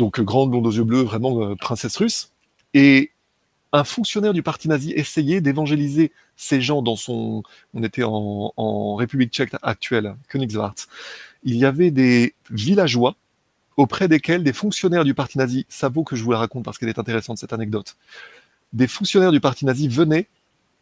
donc 0.00 0.20
grande 0.20 0.50
blonde 0.50 0.66
aux 0.66 0.72
yeux 0.72 0.84
bleus, 0.84 1.02
vraiment 1.02 1.40
euh, 1.42 1.54
princesse 1.54 1.96
russe. 1.96 2.32
Et 2.74 3.12
un 3.72 3.84
fonctionnaire 3.84 4.32
du 4.32 4.42
parti 4.42 4.68
nazi 4.68 4.92
essayait 4.92 5.40
d'évangéliser 5.40 6.10
ces 6.36 6.60
gens 6.60 6.82
dans 6.82 6.96
son. 6.96 7.44
On 7.74 7.84
était 7.84 8.02
en, 8.02 8.52
en 8.56 8.96
République 8.96 9.32
tchèque 9.32 9.52
actuelle, 9.62 10.16
Königswarth. 10.28 10.88
Il 11.44 11.56
y 11.56 11.64
avait 11.64 11.92
des 11.92 12.34
villageois 12.50 13.14
auprès 13.76 14.08
desquels 14.08 14.42
des 14.42 14.52
fonctionnaires 14.52 15.04
du 15.04 15.14
parti 15.14 15.38
nazi, 15.38 15.64
ça 15.68 15.88
vaut 15.88 16.04
que 16.04 16.16
je 16.16 16.22
vous 16.22 16.32
la 16.32 16.38
raconte 16.38 16.64
parce 16.64 16.76
qu'elle 16.76 16.88
est 16.88 16.98
intéressante 16.98 17.38
cette 17.38 17.52
anecdote, 17.52 17.96
des 18.72 18.86
fonctionnaires 18.86 19.32
du 19.32 19.40
parti 19.40 19.64
nazi 19.64 19.88
venaient 19.88 20.28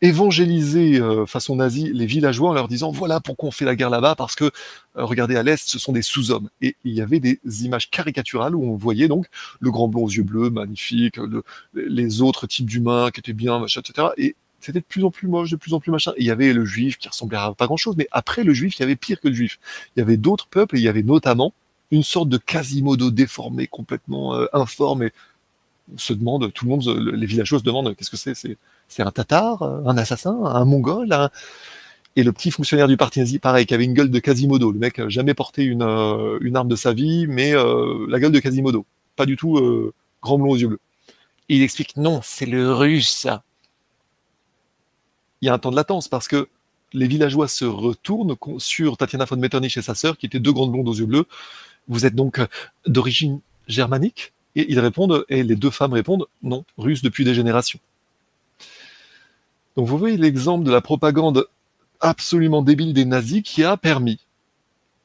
évangéliser 0.01 1.01
euh, 1.01 1.27
façon 1.27 1.57
nazie 1.57 1.91
les 1.93 2.07
villageois 2.07 2.51
en 2.51 2.52
leur 2.52 2.68
disant 2.68 2.91
voilà 2.93 3.20
pourquoi 3.20 3.49
on 3.49 3.52
fait 3.52 3.65
la 3.65 3.75
guerre 3.77 3.91
là-bas 3.91 4.15
parce 4.15 4.35
que 4.36 4.44
euh, 4.44 4.51
regardez 5.05 5.36
à 5.36 5.43
l'est 5.43 5.59
ce 5.68 5.78
sont 5.78 5.93
des 5.93 6.02
sous-hommes. 6.02 6.49
Et 6.62 6.77
il 6.85 6.93
y 6.94 7.01
avait 7.01 7.20
des 7.20 7.41
images 7.65 7.91
caricaturales 7.91 8.55
où 8.55 8.65
on 8.65 8.77
voyait 8.77 9.09
donc 9.09 9.27
le 9.60 9.70
grand 9.70 9.89
blond 9.89 10.05
aux 10.05 10.09
yeux 10.10 10.23
bleus 10.23 10.51
magnifique 10.51 11.17
le- 11.17 11.43
les 11.75 12.23
autres 12.23 12.47
types 12.47 12.67
d'humains 12.67 13.10
qui 13.10 13.20
étaient 13.20 13.33
bien 13.33 13.59
machin 13.59 13.81
etc 13.81 14.09
et 14.17 14.36
c'était 14.60 14.81
de 14.81 14.85
plus 14.85 15.05
en 15.05 15.10
plus 15.10 15.28
moche 15.28 15.51
de 15.51 15.57
plus 15.57 15.73
en 15.75 15.81
plus 15.81 15.91
machin. 15.93 16.12
Et 16.17 16.23
il 16.23 16.27
y 16.27 16.31
avait 16.31 16.52
le 16.52 16.65
juif 16.65 16.99
qui 16.99 17.09
ressemblait 17.09 17.39
à 17.39 17.52
pas 17.55 17.67
grand 17.67 17.77
chose 17.77 17.97
mais 17.97 18.09
après 18.12 18.44
le 18.44 18.55
juif 18.55 18.77
il 18.77 18.81
y 18.81 18.85
avait 18.85 18.97
pire 18.97 19.20
que 19.20 19.28
le 19.28 19.35
juif. 19.35 19.59
Il 19.97 20.01
y 20.01 20.02
avait 20.02 20.17
d'autres 20.17 20.47
peuples 20.49 20.77
et 20.77 20.81
il 20.81 20.85
y 20.85 20.89
avait 20.89 21.02
notamment 21.02 21.52
une 21.91 22.02
sorte 22.02 22.28
de 22.28 22.36
quasimodo 22.39 23.10
déformé 23.10 23.67
complètement 23.67 24.35
euh, 24.36 24.47
informe. 24.52 25.05
Et 25.05 25.12
on 25.94 25.99
se 25.99 26.12
demande 26.12 26.52
tout 26.52 26.65
le 26.67 26.70
monde 26.70 26.86
les 27.15 27.27
villageois 27.27 27.59
se 27.60 27.65
demandent 27.65 27.94
qu'est-ce 27.97 28.10
que 28.10 28.17
c'est 28.17 28.59
c'est 28.89 29.02
un 29.02 29.10
tatar, 29.10 29.62
un 29.62 29.97
assassin, 29.97 30.36
un 30.44 30.65
mongol. 30.65 31.31
Et 32.17 32.25
le 32.25 32.33
petit 32.33 32.50
fonctionnaire 32.50 32.89
du 32.89 32.97
parti 32.97 33.20
nazi, 33.20 33.39
pareil, 33.39 33.65
qui 33.65 33.75
avait 33.75 33.84
une 33.84 33.94
gueule 33.94 34.10
de 34.10 34.18
Quasimodo. 34.18 34.73
Le 34.73 34.78
mec 34.78 34.99
a 34.99 35.08
jamais 35.08 35.34
porté 35.34 35.62
une, 35.62 35.83
euh, 35.83 36.39
une 36.41 36.57
arme 36.57 36.67
de 36.67 36.75
sa 36.75 36.92
vie, 36.92 37.28
mais 37.28 37.55
euh, 37.55 38.07
la 38.08 38.18
gueule 38.18 38.33
de 38.33 38.41
Quasimodo. 38.41 38.84
Pas 39.15 39.25
du 39.25 39.36
tout 39.36 39.57
euh, 39.57 39.92
grand 40.20 40.36
blond 40.36 40.50
aux 40.50 40.57
yeux 40.57 40.67
bleus. 40.67 40.81
Il 41.49 41.62
explique, 41.62 41.97
non, 41.97 42.20
c'est 42.25 42.47
le 42.47 42.73
russe. 42.73 43.28
Il 45.41 45.47
y 45.47 45.49
a 45.49 45.55
un 45.55 45.58
temps 45.58 45.70
de 45.70 45.76
latence 45.76 46.08
parce 46.08 46.26
que 46.26 46.49
les 46.92 47.07
villageois 47.07 47.47
se 47.47 47.65
retournent 47.65 48.34
sur 48.58 48.97
Tatiana 48.97 49.25
von 49.25 49.36
Metternich 49.36 49.76
et 49.76 49.83
sa 49.83 49.94
sœur, 49.94 50.18
qui 50.18 50.26
étaient 50.26 50.41
deux 50.41 50.52
grandes 50.52 50.73
blondes 50.73 50.89
aux 50.89 50.94
yeux 50.94 51.07
bleus. 51.07 51.26
Vous 51.86 52.05
êtes 52.05 52.17
donc 52.17 52.41
d'origine 52.86 53.41
germanique? 53.68 54.33
Et 54.57 54.67
ils 54.73 54.81
répondent, 54.81 55.25
et 55.28 55.44
les 55.44 55.55
deux 55.55 55.70
femmes 55.70 55.92
répondent, 55.92 56.26
non, 56.42 56.65
russe 56.78 57.02
depuis 57.02 57.25
des 57.25 57.34
générations. 57.34 57.78
Donc 59.79 59.87
vous 59.87 59.97
voyez 59.97 60.17
l'exemple 60.17 60.65
de 60.65 60.73
la 60.73 60.81
propagande 60.81 61.47
absolument 62.01 62.63
débile 62.63 62.93
des 62.93 63.05
nazis 63.05 63.45
qui 63.45 63.63
a 63.63 63.77
permis 63.77 64.19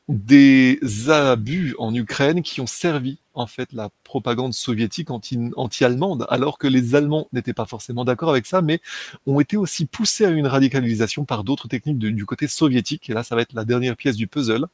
des 0.10 0.80
abus 1.12 1.76
en 1.78 1.94
Ukraine 1.94 2.42
qui 2.42 2.60
ont 2.60 2.66
servi 2.66 3.20
en 3.36 3.46
fait 3.46 3.72
la 3.72 3.92
propagande 4.04 4.56
soviétique 4.56 5.12
anti- 5.12 5.52
anti-allemande, 5.58 6.26
alors 6.28 6.58
que 6.58 6.66
les 6.66 6.96
Allemands 6.96 7.28
n'étaient 7.34 7.54
pas 7.54 7.68
forcément 7.68 8.04
d'accord 8.04 8.32
avec 8.32 8.48
ça, 8.48 8.64
mais 8.64 8.82
ont 9.28 9.40
été 9.40 9.58
aussi 9.58 9.86
poussés 9.86 10.26
à 10.26 10.32
une 10.32 10.48
radicalisation 10.48 11.24
par 11.24 11.44
d'autres 11.44 11.68
techniques 11.68 12.00
du 12.00 12.26
côté 12.26 12.48
soviétique. 12.48 13.12
Et 13.12 13.14
là, 13.14 13.24
ça 13.24 13.36
va 13.36 13.44
être 13.44 13.54
la 13.54 13.66
dernière 13.66 13.96
pièce 13.96 14.16
du 14.16 14.26
puzzle. 14.26 14.66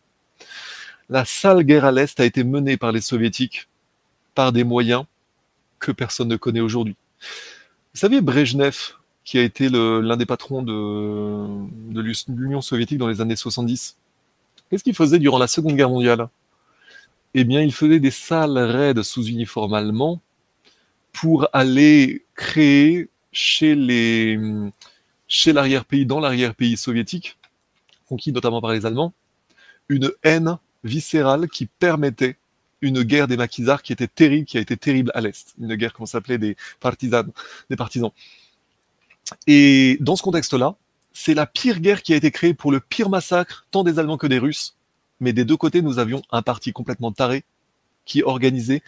La 1.10 1.26
sale 1.26 1.64
guerre 1.64 1.84
à 1.84 1.92
l'Est 1.92 2.22
a 2.22 2.26
été 2.26 2.46
menée 2.46 2.78
par 2.78 2.94
les 2.94 3.02
soviétiques 3.02 3.68
par 4.34 4.54
des 4.54 4.64
moyens 4.64 5.04
que 5.78 5.92
personne 5.92 6.30
ne 6.30 6.38
connaît 6.38 6.62
aujourd'hui. 6.62 6.96
Vous 7.94 8.00
savez, 8.00 8.22
Brejnev, 8.22 8.94
qui 9.30 9.38
a 9.38 9.44
été 9.44 9.70
l'un 9.70 10.18
des 10.18 10.26
patrons 10.26 10.64
de, 10.64 11.94
de 11.94 12.02
l'U- 12.02 12.26
l'Union 12.30 12.62
soviétique 12.62 12.98
dans 12.98 13.08
les 13.08 13.22
années 13.22 13.36
70, 13.36 13.96
qu'est-ce 14.70 14.84
qu'il 14.84 14.96
faisait 14.96 15.20
durant 15.20 15.38
la 15.38 15.46
Seconde 15.46 15.76
Guerre 15.76 15.92
mondiale? 15.92 16.30
Eh 17.36 17.44
bien, 17.44 17.62
il 17.62 17.72
faisait 17.72 18.00
des 18.00 18.10
sales 18.10 18.58
raids 18.58 19.04
sous 19.04 19.28
uniforme 19.28 19.76
allemand 19.76 20.20
pour 21.14 21.48
aller 21.54 22.26
créer 22.34 23.10
chez 23.32 23.76
les 23.76 24.40
chez 25.28 25.54
l'arrière-pays, 25.54 26.08
dans 26.08 26.20
l'arrière-pays 26.20 26.76
soviétique, 26.76 27.38
conquis 28.08 28.32
notamment 28.32 28.62
par 28.62 28.72
les 28.72 28.88
Allemands, 28.88 29.14
une 29.90 30.12
haine 30.24 30.58
viscérale 30.84 31.48
qui 31.50 31.68
permettait 31.68 32.38
une 32.82 33.04
guerre 33.04 33.28
des 33.28 33.38
maquisards 33.38 33.84
qui 33.84 33.94
était 33.94 34.08
terrible, 34.08 34.48
qui 34.48 34.58
a 34.58 34.62
été 34.62 34.76
terrible 34.76 35.12
à 35.14 35.22
l'Est. 35.22 35.54
Une 35.60 35.76
guerre 35.76 35.94
qu'on 35.94 36.08
s'appelait? 36.08 36.40
Des 36.40 36.58
partisans, 36.80 37.32
des 37.70 37.76
partisans. 37.76 38.12
Et 39.48 39.98
dans 40.00 40.16
ce 40.16 40.24
contexte-là, 40.24 40.76
c'est 41.14 41.34
la 41.34 41.46
pire 41.46 41.80
guerre 41.80 42.02
qui 42.02 42.14
a 42.14 42.16
été 42.16 42.32
créée 42.32 42.54
pour 42.54 42.72
le 42.72 42.80
pire 42.80 43.10
massacre, 43.10 43.66
tant 43.72 43.84
des 43.84 44.00
Allemands 44.00 44.18
que 44.18 44.28
des 44.28 44.40
Russes. 44.40 44.76
Mais 45.20 45.34
des 45.34 45.46
deux 45.46 45.58
côtés, 45.58 45.82
nous 45.82 46.00
avions 46.00 46.22
un 46.32 46.42
parti 46.42 46.72
complètement 46.72 47.12
taré 47.12 47.44
qui 48.06 48.24
organisait 48.24 48.82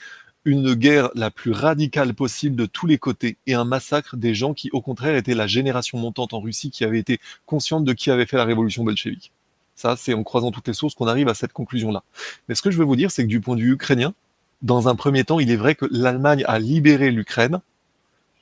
une 0.45 0.73
guerre 0.73 1.09
la 1.13 1.29
plus 1.29 1.51
radicale 1.51 2.13
possible 2.13 2.55
de 2.55 2.65
tous 2.65 2.87
les 2.87 2.97
côtés 2.97 3.37
et 3.45 3.53
un 3.53 3.65
massacre 3.65 4.17
des 4.17 4.33
gens 4.33 4.53
qui, 4.53 4.69
au 4.71 4.81
contraire, 4.81 5.15
étaient 5.15 5.35
la 5.35 5.45
génération 5.45 5.99
montante 5.99 6.33
en 6.33 6.39
Russie 6.39 6.71
qui 6.71 6.83
avait 6.83 6.99
été 6.99 7.19
consciente 7.45 7.85
de 7.85 7.93
qui 7.93 8.09
avait 8.09 8.25
fait 8.25 8.37
la 8.37 8.45
révolution 8.45 8.83
bolchevique. 8.83 9.31
Ça, 9.75 9.95
c'est 9.97 10.13
en 10.13 10.23
croisant 10.23 10.51
toutes 10.51 10.67
les 10.67 10.73
sources 10.73 10.95
qu'on 10.95 11.07
arrive 11.07 11.27
à 11.27 11.33
cette 11.33 11.53
conclusion-là. 11.53 12.03
Mais 12.47 12.55
ce 12.55 12.61
que 12.61 12.71
je 12.71 12.77
veux 12.77 12.85
vous 12.85 12.95
dire, 12.95 13.11
c'est 13.11 13.23
que 13.23 13.27
du 13.27 13.41
point 13.41 13.55
de 13.55 13.61
vue 13.61 13.73
ukrainien, 13.73 14.13
dans 14.61 14.87
un 14.87 14.95
premier 14.95 15.23
temps, 15.23 15.39
il 15.39 15.51
est 15.51 15.55
vrai 15.55 15.75
que 15.75 15.85
l'Allemagne 15.91 16.43
a 16.47 16.59
libéré 16.59 17.11
l'Ukraine, 17.11 17.61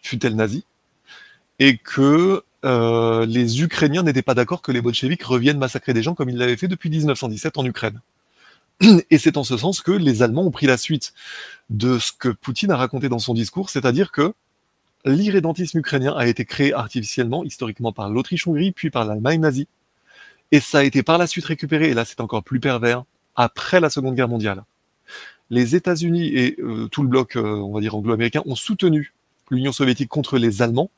fut-elle 0.02 0.36
nazie, 0.36 0.66
et 1.60 1.78
que 1.78 2.44
euh, 2.66 3.26
les 3.26 3.62
Ukrainiens 3.62 4.04
n'étaient 4.04 4.22
pas 4.22 4.34
d'accord 4.34 4.62
que 4.62 4.72
les 4.72 4.82
bolcheviks 4.82 5.24
reviennent 5.24 5.58
massacrer 5.58 5.94
des 5.94 6.04
gens 6.04 6.16
comme 6.16 6.30
ils 6.30 6.38
l'avaient 6.38 6.58
fait 6.58 6.68
depuis 6.68 6.90
1917 6.90 7.58
en 7.58 7.66
Ukraine. 7.66 8.02
Et 9.10 9.18
c'est 9.18 9.38
en 9.38 9.44
ce 9.44 9.58
sens 9.58 9.82
que 9.82 9.92
les 9.92 10.22
Allemands 10.24 10.46
ont 10.46 10.52
pris 10.52 10.66
la 10.66 10.78
suite 10.78 11.14
de 11.70 12.00
ce 12.00 12.12
que 12.12 12.30
Poutine 12.30 12.72
a 12.72 12.78
raconté 12.78 13.10
dans 13.10 13.20
son 13.20 13.34
discours, 13.34 13.70
c'est-à-dire 13.70 14.12
que 14.12 14.34
l'irrédentisme 15.06 15.80
ukrainien 15.80 16.14
a 16.16 16.28
été 16.28 16.46
créé 16.46 16.74
artificiellement, 16.74 17.44
historiquement 17.44 17.92
par 17.92 18.10
l'Autriche-Hongrie, 18.10 18.72
puis 18.72 18.90
par 18.90 19.06
l'Allemagne 19.06 19.40
nazie. 19.40 19.68
Et 20.52 20.60
ça 20.60 20.80
a 20.80 20.84
été 20.84 21.04
par 21.04 21.18
la 21.18 21.28
suite 21.28 21.46
récupéré, 21.46 21.90
et 21.90 21.94
là 21.94 22.06
c'est 22.06 22.22
encore 22.22 22.44
plus 22.44 22.60
pervers, 22.60 23.04
après 23.36 23.80
la 23.80 23.90
Seconde 23.90 24.16
Guerre 24.16 24.28
mondiale. 24.28 24.64
Les 25.50 25.76
États-Unis 25.76 26.28
et 26.28 26.56
euh, 26.60 26.88
tout 26.88 27.02
le 27.02 27.08
bloc, 27.08 27.36
euh, 27.36 27.42
on 27.42 27.74
va 27.74 27.82
dire 27.82 27.96
anglo-américain, 27.96 28.44
ont 28.46 28.56
soutenu 28.56 29.14
l'Union 29.50 29.72
soviétique 29.72 30.10
contre 30.10 30.38
les 30.38 30.62
Allemands, 30.62 30.92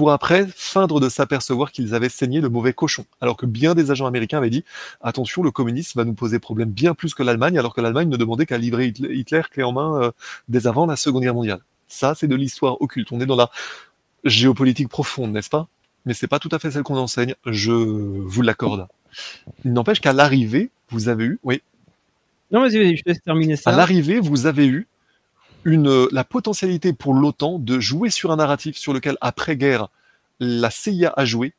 pour 0.00 0.12
après 0.12 0.46
feindre 0.56 0.98
de 0.98 1.10
s'apercevoir 1.10 1.72
qu'ils 1.72 1.94
avaient 1.94 2.08
saigné 2.08 2.40
le 2.40 2.48
mauvais 2.48 2.72
cochon. 2.72 3.04
Alors 3.20 3.36
que 3.36 3.44
bien 3.44 3.74
des 3.74 3.90
agents 3.90 4.06
américains 4.06 4.38
avaient 4.38 4.48
dit 4.48 4.64
attention, 5.02 5.42
le 5.42 5.50
communisme 5.50 6.00
va 6.00 6.06
nous 6.06 6.14
poser 6.14 6.38
problème 6.38 6.70
bien 6.70 6.94
plus 6.94 7.12
que 7.12 7.22
l'Allemagne, 7.22 7.58
alors 7.58 7.74
que 7.74 7.82
l'Allemagne 7.82 8.08
ne 8.08 8.16
demandait 8.16 8.46
qu'à 8.46 8.56
livrer 8.56 8.86
Hitler, 8.86 9.42
clé 9.50 9.62
en 9.62 9.72
main 9.72 10.02
euh, 10.02 10.10
dès 10.48 10.66
avant 10.66 10.86
la 10.86 10.96
Seconde 10.96 11.22
Guerre 11.22 11.34
mondiale. 11.34 11.60
Ça, 11.86 12.14
c'est 12.14 12.28
de 12.28 12.34
l'histoire 12.34 12.80
occulte. 12.80 13.12
On 13.12 13.20
est 13.20 13.26
dans 13.26 13.36
la 13.36 13.50
géopolitique 14.24 14.88
profonde, 14.88 15.32
n'est-ce 15.32 15.50
pas? 15.50 15.68
Mais 16.06 16.14
c'est 16.14 16.28
pas 16.28 16.38
tout 16.38 16.48
à 16.50 16.58
fait 16.58 16.70
celle 16.70 16.82
qu'on 16.82 16.96
enseigne. 16.96 17.34
Je 17.44 17.70
vous 17.70 18.40
l'accorde. 18.40 18.88
Il 19.66 19.74
n'empêche 19.74 20.00
qu'à 20.00 20.14
l'arrivée, 20.14 20.70
vous 20.88 21.08
avez 21.10 21.24
eu, 21.24 21.38
oui, 21.42 21.60
Non, 22.50 22.60
vas-y, 22.62 22.78
vas-y, 22.78 22.96
je 22.96 23.02
te 23.02 23.10
laisse 23.10 23.20
terminer 23.20 23.52
à 23.52 23.56
ça. 23.58 23.72
l'arrivée, 23.72 24.18
vous 24.18 24.46
avez 24.46 24.66
eu 24.66 24.88
une, 25.64 26.08
la 26.10 26.24
potentialité 26.24 26.92
pour 26.92 27.14
l'OTAN 27.14 27.58
de 27.58 27.80
jouer 27.80 28.10
sur 28.10 28.30
un 28.30 28.36
narratif 28.36 28.76
sur 28.76 28.92
lequel, 28.92 29.16
après-guerre, 29.20 29.88
la 30.40 30.70
CIA 30.70 31.12
a 31.16 31.24
joué. 31.24 31.52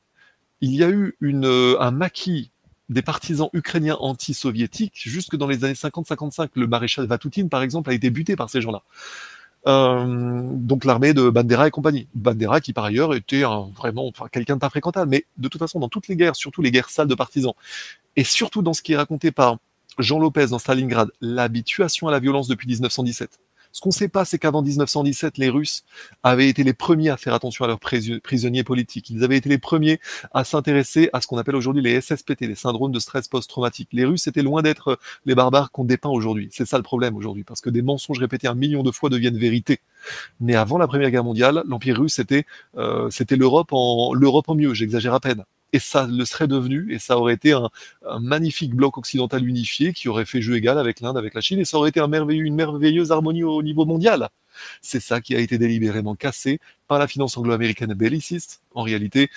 Il 0.62 0.76
y 0.76 0.84
a 0.84 0.90
eu 0.90 1.16
une, 1.22 1.46
euh, 1.46 1.80
un 1.80 1.92
maquis 1.92 2.52
des 2.90 3.02
partisans 3.02 3.50
ukrainiens 3.54 3.98
anti-soviétiques 4.00 4.94
jusque 4.96 5.36
dans 5.36 5.48
les 5.48 5.64
années 5.64 5.74
50-55. 5.74 6.50
Le 6.56 6.68
maréchal 6.68 7.06
Vatoutine, 7.06 7.50
par 7.50 7.62
exemple, 7.62 7.90
a 7.90 7.94
été 7.94 8.10
buté 8.10 8.36
par 8.36 8.50
ces 8.50 8.62
gens-là. 8.62 8.84
Euh, 9.68 10.42
donc 10.54 10.86
l'armée 10.86 11.14
de 11.14 11.30
Bandera 11.30 11.68
et 11.68 11.72
compagnie. 11.72 12.08
Bandera 12.16 12.62
qui 12.62 12.74
par 12.74 12.86
ailleurs 12.86 13.14
était 13.14 13.44
un, 13.44 13.70
vraiment 13.78 14.08
enfin, 14.08 14.26
quelqu'un 14.32 14.56
de 14.56 14.60
pas 14.60 14.70
fréquentable, 14.70 15.10
mais 15.10 15.26
de 15.38 15.48
toute 15.48 15.60
façon 15.60 15.80
dans 15.80 15.90
toutes 15.90 16.08
les 16.08 16.16
guerres, 16.16 16.36
surtout 16.36 16.62
les 16.62 16.72
guerres 16.72 16.90
sales 16.90 17.08
de 17.08 17.16
partisans, 17.16 17.54
et 18.16 18.24
surtout 18.24 18.64
dans 18.64 18.74
ce 18.74 18.82
qui 18.82 18.94
est 18.94 18.98
raconté 18.98 19.32
par 19.32 19.58
Jean 20.00 20.20
Lopez 20.20 20.48
dans 20.48 20.60
Stalingrad, 20.60 21.12
l'habituation 21.22 22.08
à 22.08 22.12
la 22.12 22.20
violence 22.20 22.48
depuis 22.48 22.68
1917. 22.68 23.40
Ce 23.72 23.82
qu'on 23.82 23.90
ne 23.90 23.94
sait 23.94 24.08
pas, 24.08 24.26
c'est 24.26 24.38
qu'avant 24.38 24.62
1917, 24.62 25.38
les 25.38 25.50
Russes 25.50 25.84
avaient 26.24 26.50
été 26.50 26.64
les 26.64 26.74
premiers 26.74 27.10
à 27.10 27.18
faire 27.18 27.34
attention 27.34 27.66
à 27.66 27.68
leurs 27.68 27.80
prisonniers 27.80 28.64
politiques. 28.64 29.10
Ils 29.10 29.24
avaient 29.24 29.38
été 29.38 29.50
les 29.50 29.58
premiers 29.58 30.00
à 30.34 30.44
s'intéresser 30.44 31.10
à 31.14 31.22
ce 31.22 31.28
qu'on 31.28 31.38
appelle 31.38 31.56
aujourd'hui 31.56 31.82
les 31.82 32.00
SSPT, 32.02 32.42
les 32.42 32.56
syndromes 32.56 32.92
de 32.92 33.00
stress 33.00 33.28
post-traumatique. 33.28 33.90
Les 33.92 34.06
Russes 34.06 34.28
étaient 34.28 34.44
loin 34.44 34.62
d'être 34.62 35.00
les 35.26 35.36
barbares 35.36 35.72
qu'on 35.72 35.86
dépeint 35.86 36.10
aujourd'hui. 36.10 36.50
C'est 36.52 36.66
ça 36.66 36.78
le 36.78 36.84
problème 36.84 37.16
aujourd'hui, 37.16 37.44
parce 37.44 37.62
que 37.62 37.70
des 37.70 37.82
mensonges 37.82 38.20
répétés 38.20 38.48
un 38.48 38.56
million 38.56 38.84
de 38.84 38.92
fois 38.92 39.10
deviennent 39.10 39.38
vérité. 39.38 39.80
Mais 40.40 40.56
avant 40.56 40.78
la 40.78 40.88
Première 40.88 41.12
Guerre 41.12 41.24
mondiale, 41.24 41.64
l'Empire 41.66 41.98
russe 41.98 42.16
c'était 42.16 42.46
euh, 42.78 43.10
c'était 43.10 43.36
l'Europe 43.36 43.70
en 43.72 44.14
l'Europe 44.14 44.50
en 44.50 44.56
mieux. 44.56 44.74
J'exagère 44.74 45.14
à 45.14 45.20
peine. 45.20 45.46
Et 45.74 45.80
ça 45.80 46.06
le 46.06 46.26
serait 46.26 46.48
devenu, 46.48 46.94
et 46.94 47.00
ça 47.00 47.18
aurait 47.18 47.34
été 47.34 47.54
un, 47.54 47.70
un 48.08 48.20
magnifique 48.20 48.76
bloc 48.76 48.98
occidental 48.98 49.48
unifié 49.48 49.94
qui 49.94 50.10
aurait 50.10 50.26
fait 50.26 50.42
jeu 50.42 50.56
égal 50.56 50.78
avec 50.78 51.00
l'Inde, 51.00 51.18
avec 51.18 51.34
la 51.34 51.42
Chine, 51.42 51.60
et 51.60 51.66
ça 51.66 51.78
aurait 51.78 51.90
été 51.90 52.00
un 52.00 52.08
merveilleux, 52.08 52.44
une 52.44 52.56
merveilleuse 52.56 53.12
harmonie 53.12 53.44
au 53.44 53.64
niveau 53.64 53.86
mondial. 53.86 54.30
C'est 54.82 55.00
ça 55.00 55.22
qui 55.22 55.36
a 55.36 55.40
été 55.40 55.58
délibérément 55.58 56.16
cassé 56.16 56.60
par 56.88 57.00
la 57.00 57.08
finance 57.08 57.38
anglo-américaine 57.38 57.94
belliciste. 57.94 58.62
En 58.74 58.84
réalité, 58.84 59.30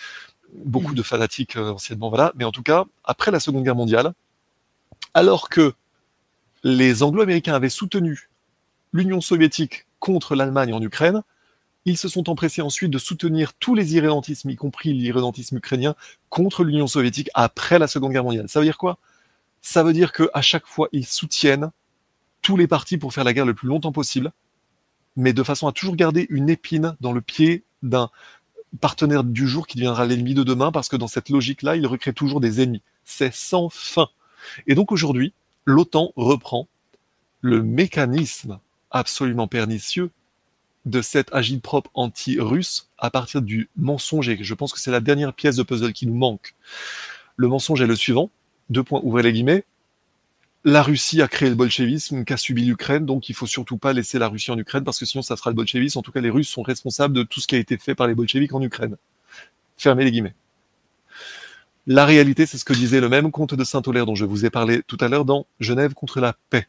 beaucoup 0.65 0.95
de 0.95 1.03
fanatiques 1.03 1.57
euh, 1.57 1.73
anciennement, 1.73 2.09
voilà. 2.09 2.33
Mais 2.37 2.45
en 2.45 2.53
tout 2.53 2.63
cas, 2.63 2.85
après 3.05 3.31
la 3.31 3.41
Seconde 3.41 3.65
Guerre 3.65 3.77
mondiale, 3.77 4.13
alors 5.13 5.49
que 5.49 5.75
les 6.63 7.03
anglo-américains 7.03 7.55
avaient 7.55 7.69
soutenu 7.69 8.29
l'Union 8.93 9.21
soviétique 9.21 9.87
contre 9.99 10.35
l'Allemagne 10.35 10.73
en 10.73 10.83
Ukraine, 10.83 11.23
Ils 11.87 11.99
se 11.99 12.09
sont 12.09 12.31
empressés 12.31 12.63
ensuite 12.63 12.91
de 12.91 12.99
soutenir 12.99 13.53
tous 13.55 13.75
les 13.75 13.95
irrédentismes, 13.95 14.51
y 14.51 14.57
compris 14.57 14.93
l'irrédentisme 14.93 15.59
ukrainien, 15.59 15.95
contre 16.31 16.65
l'Union 16.65 16.87
soviétique 16.87 17.31
après 17.35 17.79
la 17.79 17.87
Seconde 17.87 18.13
Guerre 18.13 18.25
mondiale. 18.25 18.49
Ça 18.49 18.61
veut 18.61 18.67
dire 18.67 18.79
quoi? 18.79 18.99
Ça 19.61 19.83
veut 19.83 19.93
dire 19.93 20.13
qu'à 20.13 20.43
chaque 20.43 20.67
fois, 20.67 20.89
ils 20.93 21.07
soutiennent 21.07 21.71
tous 22.43 22.57
les 22.57 22.67
partis 22.67 22.99
pour 22.99 23.13
faire 23.13 23.25
la 23.25 23.33
guerre 23.33 23.47
le 23.47 23.55
plus 23.55 23.69
longtemps 23.69 23.93
possible, 23.93 24.33
mais 25.17 25.33
de 25.33 25.43
façon 25.43 25.67
à 25.67 25.73
toujours 25.73 25.97
garder 25.97 26.27
une 26.31 26.51
épine 26.51 26.97
dans 27.01 27.13
le 27.13 27.21
pied 27.21 27.65
d'un 27.83 28.11
partenaire 28.81 29.25
du 29.25 29.47
jour 29.47 29.67
qui 29.67 29.77
deviendra 29.77 30.05
l'ennemi 30.07 30.35
de 30.35 30.43
demain, 30.43 30.73
parce 30.73 30.89
que 30.89 30.97
dans 30.97 31.07
cette 31.07 31.29
logique-là, 31.29 31.77
il 31.77 31.87
recrée 31.87 32.13
toujours 32.13 32.41
des 32.41 32.61
ennemis. 32.61 32.83
C'est 33.05 33.33
sans 33.33 33.69
fin. 33.69 34.09
Et 34.67 34.75
donc 34.75 34.93
aujourd'hui, 34.93 35.33
l'OTAN 35.65 36.13
reprend 36.17 36.69
le 37.41 37.63
mécanisme 37.63 38.59
absolument 38.91 39.49
pernicieux 39.49 40.11
de 40.85 41.03
cette 41.03 41.35
agite-propre 41.35 41.91
anti-russe 41.95 42.91
à 42.99 43.11
partir 43.11 43.43
du 43.43 43.69
mensonge, 43.77 44.29
et 44.29 44.39
je 44.41 44.55
pense 44.55 44.73
que 44.73 44.81
c'est 44.81 44.91
la 44.91 45.01
dernière 45.01 45.33
pièce 45.33 45.57
de 45.57 45.63
puzzle 45.63 45.93
qui 45.93 46.07
nous 46.07 46.15
manque. 46.15 46.55
Le 47.37 47.49
mensonge 47.49 47.81
est 47.81 47.87
le 47.87 47.97
suivant, 47.97 48.31
deux 48.71 48.83
points, 48.83 49.01
ouvrez 49.03 49.23
les 49.23 49.33
guillemets, 49.33 49.65
la 50.67 50.83
Russie 50.83 51.21
a 51.21 51.29
créé 51.29 51.51
le 51.51 51.55
bolchevisme 51.55 52.25
qu'a 52.25 52.39
subi 52.39 52.65
l'Ukraine, 52.65 53.05
donc 53.05 53.29
il 53.29 53.35
faut 53.35 53.47
surtout 53.47 53.77
pas 53.77 53.93
laisser 53.93 54.19
la 54.19 54.29
Russie 54.29 54.51
en 54.51 54.59
Ukraine 54.59 54.83
parce 54.83 54.99
que 54.99 55.05
sinon 55.05 55.21
ça 55.21 55.37
sera 55.37 55.51
le 55.51 55.55
bolchevisme. 55.55 55.99
En 55.99 56.03
tout 56.03 56.11
cas, 56.11 56.23
les 56.23 56.31
Russes 56.31 56.49
sont 56.49 56.63
responsables 56.63 57.15
de 57.15 57.23
tout 57.23 57.41
ce 57.41 57.47
qui 57.47 57.55
a 57.55 57.59
été 57.59 57.77
fait 57.77 57.95
par 57.95 58.07
les 58.07 58.15
bolcheviks 58.15 58.55
en 58.55 58.63
Ukraine. 58.63 58.97
Fermez 59.77 60.05
les 60.05 60.11
guillemets. 60.11 60.35
La 61.87 62.07
réalité, 62.07 62.47
c'est 62.47 62.57
ce 62.57 62.65
que 62.65 62.73
disait 62.73 63.03
le 63.03 63.11
même 63.11 63.31
comte 63.31 63.55
de 63.55 63.63
Saint-Olaire 63.63 64.07
dont 64.07 64.15
je 64.15 64.25
vous 64.25 64.47
ai 64.47 64.51
parlé 64.51 64.83
tout 64.87 64.97
à 65.01 65.09
l'heure 65.09 65.27
dans 65.27 65.47
Genève 65.61 65.93
contre 65.93 66.19
la 66.19 66.35
paix. 66.49 66.67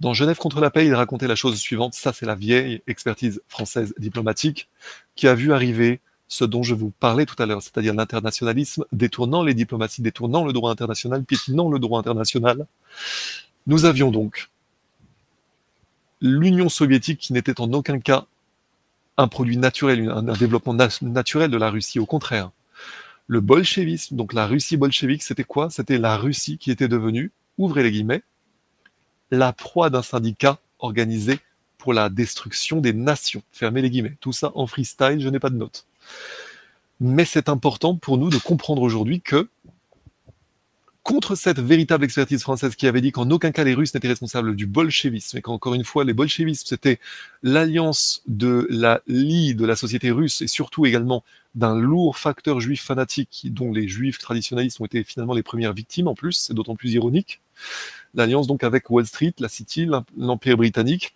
Dans 0.00 0.12
Genève 0.12 0.36
contre 0.36 0.60
la 0.60 0.70
paix, 0.70 0.86
il 0.86 0.94
racontait 0.94 1.26
la 1.26 1.36
chose 1.36 1.56
suivante. 1.58 1.94
Ça, 1.94 2.12
c'est 2.12 2.26
la 2.26 2.34
vieille 2.34 2.82
expertise 2.86 3.40
française 3.48 3.94
diplomatique 3.98 4.68
qui 5.14 5.26
a 5.26 5.34
vu 5.34 5.52
arriver 5.52 6.00
ce 6.28 6.44
dont 6.44 6.62
je 6.62 6.74
vous 6.74 6.90
parlais 6.90 7.24
tout 7.24 7.40
à 7.40 7.46
l'heure, 7.46 7.62
c'est-à-dire 7.62 7.94
l'internationalisme, 7.94 8.84
détournant 8.92 9.42
les 9.42 9.54
diplomaties, 9.54 10.02
détournant 10.02 10.44
le 10.44 10.52
droit 10.52 10.70
international, 10.70 11.24
piétinant 11.24 11.70
le 11.70 11.78
droit 11.78 12.00
international. 12.00 12.66
Nous 13.66 13.84
avions 13.84 14.10
donc 14.10 14.50
l'Union 16.20 16.68
soviétique 16.68 17.20
qui 17.20 17.32
n'était 17.32 17.60
en 17.60 17.72
aucun 17.72 18.00
cas 18.00 18.26
un 19.16 19.28
produit 19.28 19.56
naturel, 19.56 20.10
un, 20.10 20.22
développement 20.22 20.76
naturel 21.02 21.50
de 21.50 21.56
la 21.56 21.70
Russie, 21.70 21.98
au 21.98 22.06
contraire. 22.06 22.50
Le 23.28 23.40
bolchevisme, 23.40 24.14
donc 24.14 24.32
la 24.32 24.46
Russie 24.46 24.76
bolchevique, 24.76 25.22
c'était 25.22 25.44
quoi? 25.44 25.70
C'était 25.70 25.98
la 25.98 26.16
Russie 26.16 26.58
qui 26.58 26.70
était 26.70 26.88
devenue, 26.88 27.32
ouvrez 27.56 27.82
les 27.82 27.90
guillemets, 27.90 28.22
la 29.30 29.52
proie 29.52 29.90
d'un 29.90 30.02
syndicat 30.02 30.58
organisé 30.78 31.40
pour 31.78 31.92
la 31.92 32.08
destruction 32.08 32.80
des 32.80 32.92
nations. 32.92 33.42
Fermez 33.52 33.82
les 33.82 33.90
guillemets. 33.90 34.16
Tout 34.20 34.32
ça 34.32 34.52
en 34.54 34.66
freestyle, 34.66 35.20
je 35.20 35.28
n'ai 35.28 35.38
pas 35.38 35.50
de 35.50 35.56
notes. 35.56 35.86
Mais 37.00 37.24
c'est 37.24 37.48
important 37.48 37.96
pour 37.96 38.18
nous 38.18 38.30
de 38.30 38.38
comprendre 38.38 38.82
aujourd'hui 38.82 39.20
que 39.20 39.48
contre 41.06 41.36
cette 41.36 41.60
véritable 41.60 42.04
expertise 42.04 42.42
française 42.42 42.74
qui 42.74 42.88
avait 42.88 43.00
dit 43.00 43.12
qu'en 43.12 43.30
aucun 43.30 43.52
cas 43.52 43.62
les 43.62 43.74
Russes 43.74 43.94
n'étaient 43.94 44.08
responsables 44.08 44.56
du 44.56 44.66
bolchevisme 44.66 45.38
et 45.38 45.40
qu'encore 45.40 45.74
une 45.74 45.84
fois 45.84 46.02
les 46.02 46.12
bolchevismes 46.14 46.66
c'était 46.66 46.98
l'alliance 47.44 48.22
de 48.26 48.66
la 48.70 49.02
lie 49.06 49.54
de 49.54 49.64
la 49.64 49.76
société 49.76 50.10
russe 50.10 50.42
et 50.42 50.48
surtout 50.48 50.84
également 50.84 51.22
d'un 51.54 51.78
lourd 51.78 52.18
facteur 52.18 52.58
juif 52.58 52.82
fanatique 52.82 53.46
dont 53.50 53.72
les 53.72 53.86
juifs 53.86 54.18
traditionnalistes 54.18 54.80
ont 54.80 54.86
été 54.86 55.04
finalement 55.04 55.34
les 55.34 55.44
premières 55.44 55.74
victimes 55.74 56.08
en 56.08 56.14
plus, 56.16 56.32
c'est 56.32 56.54
d'autant 56.54 56.74
plus 56.74 56.90
ironique. 56.94 57.40
L'alliance 58.14 58.46
donc 58.46 58.64
avec 58.64 58.90
Wall 58.90 59.06
Street, 59.06 59.34
la 59.38 59.48
City, 59.48 59.88
l'Empire 60.16 60.56
britannique 60.56 61.14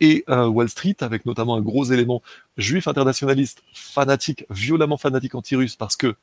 et 0.00 0.24
euh, 0.28 0.46
Wall 0.46 0.68
Street, 0.68 0.96
avec 1.00 1.26
notamment 1.26 1.56
un 1.56 1.60
gros 1.60 1.84
élément 1.84 2.22
juif 2.56 2.88
internationaliste, 2.88 3.62
fanatique, 3.72 4.44
violemment 4.50 4.96
fanatique 4.96 5.34
anti-russe, 5.34 5.76
parce 5.76 5.96
que 5.96 6.14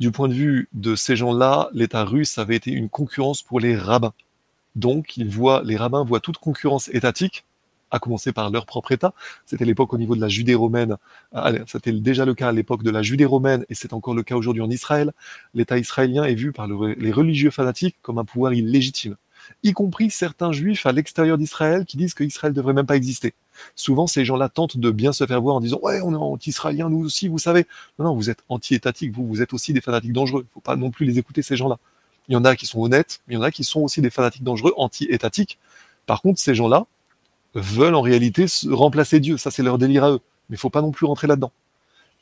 du 0.00 0.10
point 0.10 0.28
de 0.28 0.34
vue 0.34 0.68
de 0.72 0.94
ces 0.94 1.16
gens-là, 1.16 1.68
l'État 1.72 2.04
russe 2.04 2.38
avait 2.38 2.56
été 2.56 2.70
une 2.70 2.88
concurrence 2.88 3.42
pour 3.42 3.60
les 3.60 3.76
rabbins. 3.76 4.14
Donc, 4.74 5.16
ils 5.16 5.28
voient, 5.28 5.62
les 5.64 5.76
rabbins 5.76 6.04
voient 6.04 6.20
toute 6.20 6.38
concurrence 6.38 6.88
étatique, 6.88 7.44
à 7.94 7.98
commencer 7.98 8.32
par 8.32 8.50
leur 8.50 8.66
propre 8.66 8.92
État. 8.92 9.14
C'était 9.46 9.64
l'époque 9.64 9.92
au 9.92 9.98
niveau 9.98 10.16
de 10.16 10.20
la 10.20 10.28
Judée 10.28 10.54
romaine. 10.54 10.96
C'était 11.66 11.92
déjà 11.92 12.24
le 12.24 12.34
cas 12.34 12.48
à 12.48 12.52
l'époque 12.52 12.82
de 12.82 12.90
la 12.90 13.02
Judée 13.02 13.24
romaine, 13.24 13.64
et 13.68 13.74
c'est 13.74 13.92
encore 13.92 14.14
le 14.14 14.22
cas 14.22 14.36
aujourd'hui 14.36 14.62
en 14.62 14.70
Israël. 14.70 15.12
L'État 15.54 15.78
israélien 15.78 16.24
est 16.24 16.34
vu 16.34 16.52
par 16.52 16.66
les 16.66 17.12
religieux 17.12 17.50
fanatiques 17.50 17.96
comme 18.02 18.18
un 18.18 18.24
pouvoir 18.24 18.52
illégitime 18.52 19.16
y 19.62 19.72
compris 19.72 20.10
certains 20.10 20.52
juifs 20.52 20.86
à 20.86 20.92
l'extérieur 20.92 21.38
d'Israël 21.38 21.84
qui 21.84 21.96
disent 21.96 22.14
qu'Israël 22.14 22.52
ne 22.52 22.56
devrait 22.56 22.72
même 22.72 22.86
pas 22.86 22.96
exister. 22.96 23.34
Souvent, 23.76 24.06
ces 24.06 24.24
gens-là 24.24 24.48
tentent 24.48 24.76
de 24.76 24.90
bien 24.90 25.12
se 25.12 25.26
faire 25.26 25.40
voir 25.40 25.56
en 25.56 25.60
disant 25.60 25.78
Ouais, 25.82 26.00
on 26.02 26.12
est 26.12 26.16
anti-israélien, 26.16 26.88
nous 26.88 27.04
aussi, 27.04 27.28
vous 27.28 27.38
savez. 27.38 27.66
Non, 27.98 28.06
non, 28.06 28.14
vous 28.14 28.30
êtes 28.30 28.42
anti-étatique, 28.48 29.12
vous, 29.12 29.26
vous 29.26 29.42
êtes 29.42 29.52
aussi 29.52 29.72
des 29.72 29.80
fanatiques 29.80 30.12
dangereux. 30.12 30.42
Il 30.42 30.50
ne 30.50 30.52
faut 30.54 30.60
pas 30.60 30.76
non 30.76 30.90
plus 30.90 31.06
les 31.06 31.18
écouter, 31.18 31.42
ces 31.42 31.56
gens-là. 31.56 31.78
Il 32.28 32.34
y 32.34 32.36
en 32.36 32.44
a 32.44 32.56
qui 32.56 32.66
sont 32.66 32.80
honnêtes, 32.80 33.20
mais 33.26 33.34
il 33.34 33.36
y 33.36 33.40
en 33.40 33.42
a 33.42 33.50
qui 33.50 33.64
sont 33.64 33.80
aussi 33.80 34.00
des 34.00 34.10
fanatiques 34.10 34.44
dangereux, 34.44 34.72
anti-étatiques. 34.76 35.58
Par 36.06 36.22
contre, 36.22 36.40
ces 36.40 36.54
gens-là 36.54 36.86
veulent 37.54 37.94
en 37.94 38.00
réalité 38.00 38.46
remplacer 38.70 39.20
Dieu. 39.20 39.36
Ça, 39.36 39.50
c'est 39.50 39.62
leur 39.62 39.78
délire 39.78 40.04
à 40.04 40.10
eux. 40.12 40.20
Mais 40.48 40.56
il 40.56 40.58
faut 40.58 40.70
pas 40.70 40.82
non 40.82 40.90
plus 40.90 41.06
rentrer 41.06 41.26
là-dedans. 41.26 41.52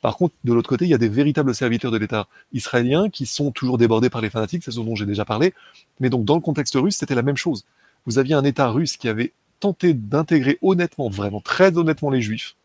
Par 0.01 0.17
contre, 0.17 0.35
de 0.43 0.53
l'autre 0.53 0.69
côté, 0.69 0.85
il 0.85 0.91
y 0.91 0.95
a 0.95 0.99
des 0.99 1.09
véritables 1.09 1.55
serviteurs 1.55 1.93
de 1.93 1.97
l'État 1.97 2.27
israélien 2.53 3.09
qui 3.09 3.25
sont 3.25 3.53
toujours 3.53 3.79
débordés 3.79 4.11
par 4.11 4.21
les 4.21 4.31
fanatiques, 4.31 4.65
c'est 4.65 4.73
ce 4.73 4.81
dont 4.81 4.97
j'ai 4.97 5.07
déjà 5.07 5.25
parlé. 5.25 5.55
Mais 6.01 6.11
donc, 6.11 6.25
dans 6.25 6.35
le 6.35 6.41
contexte 6.41 6.75
russe, 6.75 6.97
c'était 6.97 7.15
la 7.15 7.23
même 7.23 7.37
chose. 7.37 7.65
Vous 8.07 8.19
aviez 8.19 8.35
un 8.35 8.43
État 8.43 8.69
russe 8.69 8.97
qui 8.97 9.09
avait 9.09 9.33
tenté 9.61 9.95
d'intégrer 9.95 10.59
honnêtement, 10.61 11.09
vraiment 11.09 11.41
très 11.41 11.79
honnêtement 11.79 12.11
les 12.11 12.21
Juifs. 12.21 12.57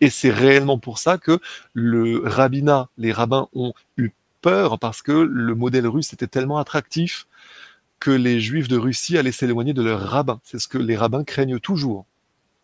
Et 0.00 0.10
c'est 0.10 0.30
réellement 0.30 0.78
pour 0.78 0.98
ça 0.98 1.16
que 1.16 1.40
le 1.74 2.22
rabbinat, 2.24 2.88
les 2.98 3.12
rabbins 3.12 3.48
ont 3.54 3.72
eu 3.96 4.10
peur 4.42 4.80
parce 4.80 5.00
que 5.00 5.12
le 5.12 5.54
modèle 5.54 5.86
russe 5.86 6.12
était 6.12 6.26
tellement 6.26 6.58
attractif 6.58 7.27
que 8.00 8.10
les 8.10 8.40
Juifs 8.40 8.68
de 8.68 8.76
Russie 8.76 9.18
allaient 9.18 9.32
s'éloigner 9.32 9.72
de 9.72 9.82
leurs 9.82 10.00
rabbins. 10.00 10.40
C'est 10.44 10.58
ce 10.58 10.68
que 10.68 10.78
les 10.78 10.96
rabbins 10.96 11.24
craignent 11.24 11.58
toujours. 11.58 12.06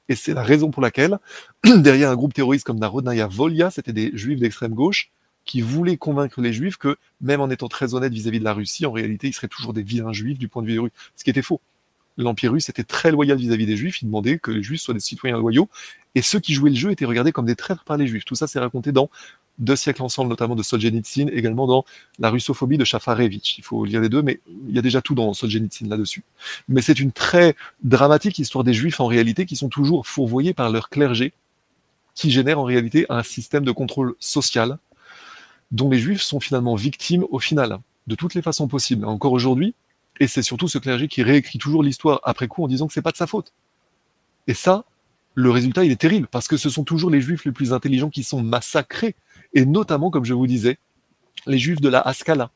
Et 0.09 0.15
c'est 0.15 0.35
la 0.35 0.43
raison 0.43 0.71
pour 0.71 0.83
laquelle, 0.83 1.19
derrière 1.65 2.11
un 2.11 2.17
groupe 2.17 2.35
terroriste 2.35 2.65
comme 2.65 2.79
Narodnaya 2.79 3.27
Volia, 3.27 3.71
c'était 3.71 3.93
des 3.93 4.11
juifs 4.15 4.39
d'extrême 4.39 4.75
gauche 4.75 5.11
qui 5.45 5.61
voulaient 5.61 5.97
convaincre 5.97 6.41
les 6.41 6.53
juifs 6.53 6.77
que, 6.77 6.97
même 7.21 7.41
en 7.41 7.51
étant 7.51 7.69
très 7.69 7.95
honnêtes 7.95 8.13
vis-à-vis 8.13 8.39
de 8.39 8.45
la 8.45 8.55
Russie, 8.55 8.87
en 8.87 8.93
réalité, 8.93 9.29
ils 9.29 9.33
seraient 9.33 9.49
toujours 9.49 9.73
des 9.73 9.83
vilains 9.83 10.13
juifs 10.13 10.39
du 10.39 10.49
point 10.49 10.63
de 10.63 10.69
vue 10.69 10.75
des 10.75 10.79
Russes. 10.79 10.93
Ce 11.17 11.25
qui 11.25 11.31
était 11.31 11.43
faux. 11.43 11.61
L'Empire 12.17 12.53
russe 12.53 12.69
était 12.69 12.85
très 12.85 13.11
loyal 13.11 13.37
vis-à-vis 13.37 13.67
des 13.67 13.77
juifs, 13.77 14.01
il 14.01 14.07
demandait 14.07 14.39
que 14.39 14.53
les 14.53 14.63
juifs 14.63 14.81
soient 14.81 14.95
des 14.95 15.01
citoyens 15.01 15.37
loyaux, 15.37 15.69
et 16.15 16.23
ceux 16.23 16.39
qui 16.39 16.55
jouaient 16.55 16.71
le 16.71 16.77
jeu 16.77 16.93
étaient 16.93 17.07
regardés 17.07 17.33
comme 17.33 17.47
des 17.47 17.57
traîtres 17.57 17.83
par 17.83 17.97
les 17.97 18.07
juifs. 18.07 18.25
Tout 18.25 18.37
ça, 18.37 18.47
c'est 18.47 18.61
raconté 18.61 18.93
dans 18.93 19.11
deux 19.59 19.77
siècles 19.77 20.03
ensemble, 20.03 20.31
notamment 20.31 20.57
de 20.57 20.63
Solzhenitsyn, 20.63 21.29
également 21.29 21.67
dans 21.67 21.85
La 22.19 22.31
russophobie 22.31 22.79
de 22.79 22.85
Shafarevitch. 22.85 23.59
Il 23.59 23.65
faut 23.65 23.85
lire 23.85 24.01
les 24.01 24.09
deux, 24.09 24.23
mais 24.23 24.41
il 24.69 24.75
y 24.75 24.79
a 24.79 24.83
déjà 24.83 25.01
tout 25.01 25.15
dans 25.15 25.33
Solzhenitsyn 25.33 25.89
là-dessus. 25.89 26.25
Mais 26.69 26.83
c'est 26.83 26.99
une 26.99 27.13
très 27.13 27.55
dramatique 27.83 28.39
histoire 28.39 28.65
des 28.65 28.75
Juifs 28.75 29.01
en 29.01 29.07
réalité 29.07 29.47
qui 29.47 29.57
sont 29.57 29.69
toujours 29.69 30.07
fourvoyés 30.07 30.55
par 30.55 30.71
leur 30.71 30.89
clergé, 30.89 31.33
qui 32.15 32.31
génère 32.31 32.59
en 32.59 32.65
réalité 32.65 33.07
un 33.09 33.23
système 33.23 33.65
de 33.65 33.73
contrôle 33.73 34.15
social 34.19 34.79
dont 35.71 35.91
les 35.91 35.99
Juifs 35.99 36.23
sont 36.23 36.41
finalement 36.41 36.75
victimes 36.75 37.25
au 37.31 37.39
final, 37.39 37.79
de 38.07 38.15
toutes 38.15 38.35
les 38.35 38.43
façons 38.43 38.69
possibles. 38.69 39.05
Encore 39.05 39.33
aujourd'hui, 39.33 39.75
et 40.21 40.29
c'est 40.29 40.43
surtout 40.43 40.69
ce 40.69 40.79
clergé 40.79 41.09
qui 41.09 41.23
réécrit 41.23 41.59
toujours 41.59 41.83
l'histoire 41.83 42.21
après 42.25 42.47
coup 42.47 42.63
en 42.63 42.69
disant 42.69 42.87
que 42.87 42.93
c'est 42.93 43.03
pas 43.03 43.13
de 43.13 43.17
sa 43.17 43.27
faute. 43.27 43.53
Et 44.47 44.55
ça, 44.55 44.85
le 45.35 45.51
résultat, 45.51 45.85
il 45.85 45.91
est 45.91 46.01
terrible, 46.01 46.29
parce 46.29 46.47
que 46.47 46.57
ce 46.57 46.71
sont 46.71 46.85
toujours 46.85 47.11
les 47.11 47.21
juifs 47.21 47.45
les 47.45 47.53
plus 47.53 47.73
intelligents 47.73 48.11
qui 48.11 48.23
sont 48.23 48.43
massacrés 48.43 49.17
et 49.55 49.65
notamment, 49.67 50.11
comme 50.11 50.25
je 50.25 50.35
vous 50.35 50.47
disais, 50.47 50.79
les 51.47 51.59
juifs 51.59 51.81
de 51.81 51.89
la 51.89 52.01
Haskalah, 52.01 52.51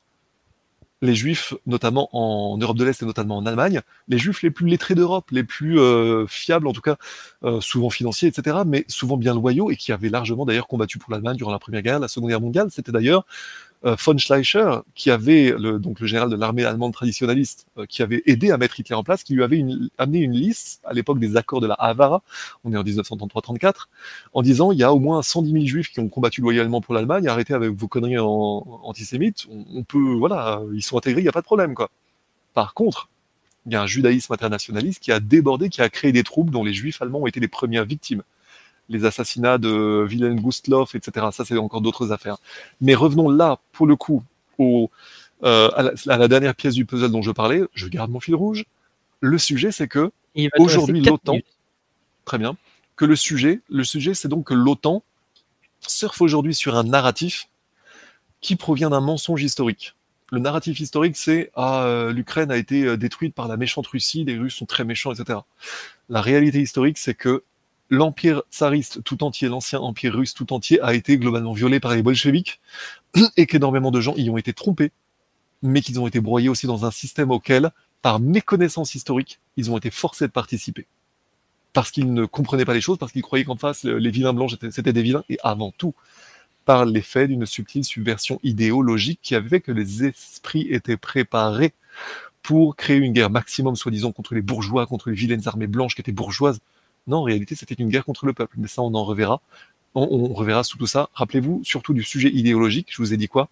les 1.01 1.15
juifs, 1.15 1.55
notamment 1.67 2.09
en 2.13 2.59
Europe 2.59 2.77
de 2.77 2.85
l'Est 2.85 3.03
et 3.03 3.07
notamment 3.07 3.37
en 3.37 3.47
Allemagne, 3.47 3.83
les 4.09 4.19
juifs 4.19 4.43
les 4.43 4.51
plus 4.51 4.67
lettrés 4.67 4.95
d'Europe, 4.95 5.31
les 5.31 5.45
plus 5.45 5.79
euh, 5.79 6.27
fiables, 6.27 6.67
en 6.67 6.73
tout 6.73 6.81
cas, 6.81 6.97
euh, 7.45 7.61
souvent 7.61 7.91
financiers, 7.91 8.29
etc., 8.29 8.59
mais 8.67 8.85
souvent 8.89 9.17
bien 9.17 9.35
loyaux 9.35 9.71
et 9.71 9.77
qui 9.77 9.93
avaient 9.93 10.09
largement 10.09 10.45
d'ailleurs 10.45 10.67
combattu 10.67 10.99
pour 10.99 11.13
l'Allemagne 11.13 11.37
durant 11.37 11.53
la 11.53 11.61
Première 11.61 11.83
Guerre, 11.83 12.01
la 12.01 12.09
Seconde 12.09 12.31
Guerre 12.31 12.41
mondiale. 12.41 12.69
C'était 12.71 12.93
d'ailleurs 12.93 13.25
von 13.83 14.19
Schleicher, 14.19 14.81
qui 14.95 15.11
avait 15.11 15.55
le, 15.57 15.79
donc 15.79 16.01
le 16.01 16.07
général 16.07 16.29
de 16.31 16.37
l'armée 16.37 16.65
allemande 16.65 16.93
traditionnaliste, 16.93 17.67
euh, 17.79 17.87
qui 17.87 18.03
avait 18.03 18.23
aidé 18.27 18.51
à 18.51 18.59
mettre 18.59 18.79
Hitler 18.79 18.97
en 18.97 19.05
place, 19.05 19.23
qui 19.23 19.35
lui 19.35 19.43
avait 19.45 19.65
amené 19.99 20.19
une 20.19 20.33
liste 20.33 20.81
à 20.85 20.93
l'époque 20.93 21.19
des 21.21 21.37
accords 21.37 21.61
de 21.61 21.67
la 21.67 21.75
Havara, 21.75 22.23
on 22.65 22.73
est 22.73 22.77
en 22.77 22.83
1933-34, 22.83 23.89
en 24.33 24.43
disant 24.43 24.73
il 24.73 24.79
y 24.79 24.83
a 24.83 24.93
au 24.93 24.99
moins 24.99 25.23
110 25.23 25.53
000 25.53 25.65
juifs 25.67 25.93
qui 25.93 26.01
ont 26.01 26.09
combattu 26.09 26.41
loyalement 26.41 26.81
pour 26.81 26.95
l'Allemagne, 26.95 27.29
arrêtez 27.29 27.55
avec 27.55 27.71
vos 27.71 27.89
conneries 27.89 28.19
en, 28.19 28.81
antisémites, 28.83 29.47
on, 29.51 29.85
peut, 29.85 30.15
voilà, 30.15 30.63
ils 30.75 30.83
sont 30.83 30.99
intégrés, 30.99 31.21
il 31.21 31.25
n'y 31.25 31.29
a 31.29 31.33
pas 31.33 31.41
de 31.41 31.47
problème, 31.47 31.75
quoi. 31.75 31.91
Par 32.55 32.75
contre, 32.75 33.09
il 33.67 33.73
y 33.73 33.77
a 33.77 33.83
un 33.83 33.87
judaïsme 33.87 34.33
internationaliste 34.33 35.01
qui 35.01 35.13
a 35.13 35.21
débordé, 35.21 35.69
qui 35.69 35.83
a 35.83 35.89
créé 35.89 36.11
des 36.11 36.25
troubles 36.25 36.51
dont 36.51 36.65
les 36.65 36.73
juifs 36.73 37.01
allemands 37.03 37.21
ont 37.21 37.27
été 37.27 37.39
les 37.39 37.49
premières 37.49 37.85
victimes 37.85 38.23
les 38.89 39.05
assassinats 39.05 39.59
de 39.59 40.07
Wilhelm 40.09 40.41
Gustloff, 40.41 40.95
etc. 40.95 41.27
Ça, 41.33 41.45
c'est 41.45 41.57
encore 41.59 41.81
d'autres 41.81 42.13
affaires. 42.13 42.39
Mais 42.81 42.95
revenons 42.95 43.29
là, 43.29 43.59
pour 43.73 43.87
le 43.87 43.97
coup, 43.97 44.23
au, 44.59 44.91
euh, 45.45 45.71
à, 45.77 46.17
la, 46.17 46.29
dernière 46.29 46.55
pièce 46.55 46.75
du 46.75 46.85
puzzle 46.85 47.11
dont 47.11 47.23
je 47.23 47.31
parlais. 47.31 47.63
Je 47.75 47.87
garde 47.87 48.11
mon 48.11 48.21
fil 48.21 48.35
rouge. 48.35 48.65
Le 49.21 49.39
sujet, 49.39 49.73
c'est 49.73 49.89
que 49.89 50.11
aujourd'hui, 50.59 51.01
l'OTAN, 51.01 51.39
très 52.25 52.39
bien, 52.39 52.57
que 52.97 53.05
le 53.05 53.17
sujet, 53.17 53.61
le 53.69 53.85
sujet, 53.85 54.15
c'est 54.15 54.29
donc 54.29 54.49
que 54.49 54.55
l'OTAN 54.55 55.03
surfe 55.81 56.21
aujourd'hui 56.21 56.55
sur 56.55 56.77
un 56.77 56.85
narratif 56.85 57.49
qui 58.41 58.57
provient 58.57 58.91
d'un 58.91 59.01
mensonge 59.01 59.43
historique. 59.43 59.95
Le 60.31 60.41
narratif 60.41 60.79
historique, 60.81 61.17
c'est 61.17 61.51
ah, 61.55 61.85
euh, 61.85 62.13
l'Ukraine 62.13 62.51
a 62.51 62.57
été 62.57 62.85
euh, 62.85 62.97
détruite 62.97 63.35
par 63.35 63.49
la 63.49 63.57
méchante 63.57 63.87
Russie, 63.87 64.25
les 64.25 64.37
Russes 64.37 64.55
sont 64.55 64.67
très 64.67 64.85
méchants, 64.85 65.13
etc. 65.13 65.39
La 66.09 66.21
réalité 66.21 66.61
historique, 66.61 66.99
c'est 66.99 67.15
que 67.15 67.45
l'empire 67.91 68.43
tsariste 68.51 69.03
tout 69.05 69.25
entier, 69.25 69.49
l'ancien 69.49 69.81
empire 69.81 70.15
russe 70.15 70.35
tout 70.35 70.53
entier, 70.53 70.81
a 70.81 70.95
été 70.95 71.19
globalement 71.19 71.53
violé 71.53 71.81
par 71.81 71.95
les 71.95 72.03
bolcheviks 72.03 72.61
et 73.37 73.47
qu'énormément 73.47 73.91
de 73.91 74.01
gens 74.01 74.15
y 74.17 74.31
ont 74.31 74.39
été 74.39 74.53
trompés, 74.53 74.93
mais 75.63 75.81
qu'ils 75.81 76.01
ont 76.01 76.07
été 76.07 76.21
broyés 76.21 76.49
aussi 76.49 76.67
dans 76.67 76.85
un 76.85 76.91
système 76.91 77.31
auquel, 77.31 77.71
par 78.03 78.21
méconnaissance 78.21 78.95
historique, 78.95 79.41
ils 79.57 79.71
ont 79.71 79.77
été 79.77 79.91
forcés 79.91 80.27
de 80.27 80.33
participer. 80.33 80.87
Parce 81.73 81.91
qu'ils 81.91 82.13
ne 82.13 82.25
comprenaient 82.25 82.65
pas 82.65 82.75
les 82.75 82.81
choses, 82.81 82.99
parce 82.99 83.13
qu'ils 83.13 83.23
croyaient 83.23 83.45
qu'en 83.45 83.57
face, 83.57 83.85
les 83.85 84.11
vilains 84.11 84.33
blancs, 84.33 84.57
c'était 84.71 84.93
des 84.93 85.03
vilains, 85.03 85.25
et 85.29 85.39
avant 85.43 85.73
tout, 85.77 85.95
par 86.65 86.85
l'effet 86.85 87.29
d'une 87.29 87.47
subtile 87.47 87.85
subversion 87.85 88.39
idéologique 88.43 89.21
qui 89.23 89.35
avait 89.35 89.49
fait 89.49 89.61
que 89.61 89.73
les 89.73 90.05
esprits 90.05 90.67
étaient 90.71 90.99
préparés 90.99 91.73
pour 92.43 92.77
créer 92.77 92.99
une 92.99 93.13
guerre 93.13 93.31
maximum, 93.31 93.75
soi-disant, 93.75 94.13
contre 94.13 94.35
les 94.35 94.43
bourgeois, 94.43 94.87
contre 94.87 95.11
les 95.11 95.17
vilaines 95.17 95.47
armées 95.49 95.67
blanches 95.67 95.95
qui 95.95 96.03
étaient 96.03 96.13
bourgeoises. 96.13 96.61
Non, 97.09 97.19
en 97.19 97.23
réalité, 97.23 97.57
c'était 97.57 97.75
une 97.75 97.89
guerre 97.89 98.05
contre 98.05 98.27
le 98.27 98.35
peuple. 98.35 98.57
Mais 98.59 98.69
ça, 98.69 98.83
on 98.83 98.95
en 98.95 99.05
reverra. 99.05 99.41
On, 99.95 100.33
reverra 100.35 100.63
sous 100.63 100.79
tout 100.79 100.87
ça. 100.87 101.09
Rappelez-vous 101.15 101.63
surtout 101.65 101.95
du 101.95 102.05
sujet 102.05 102.29
idéologique. 102.29 102.89
Je 102.91 102.99
vous 102.99 103.13
ai 103.13 103.17
dit 103.17 103.27
quoi? 103.27 103.49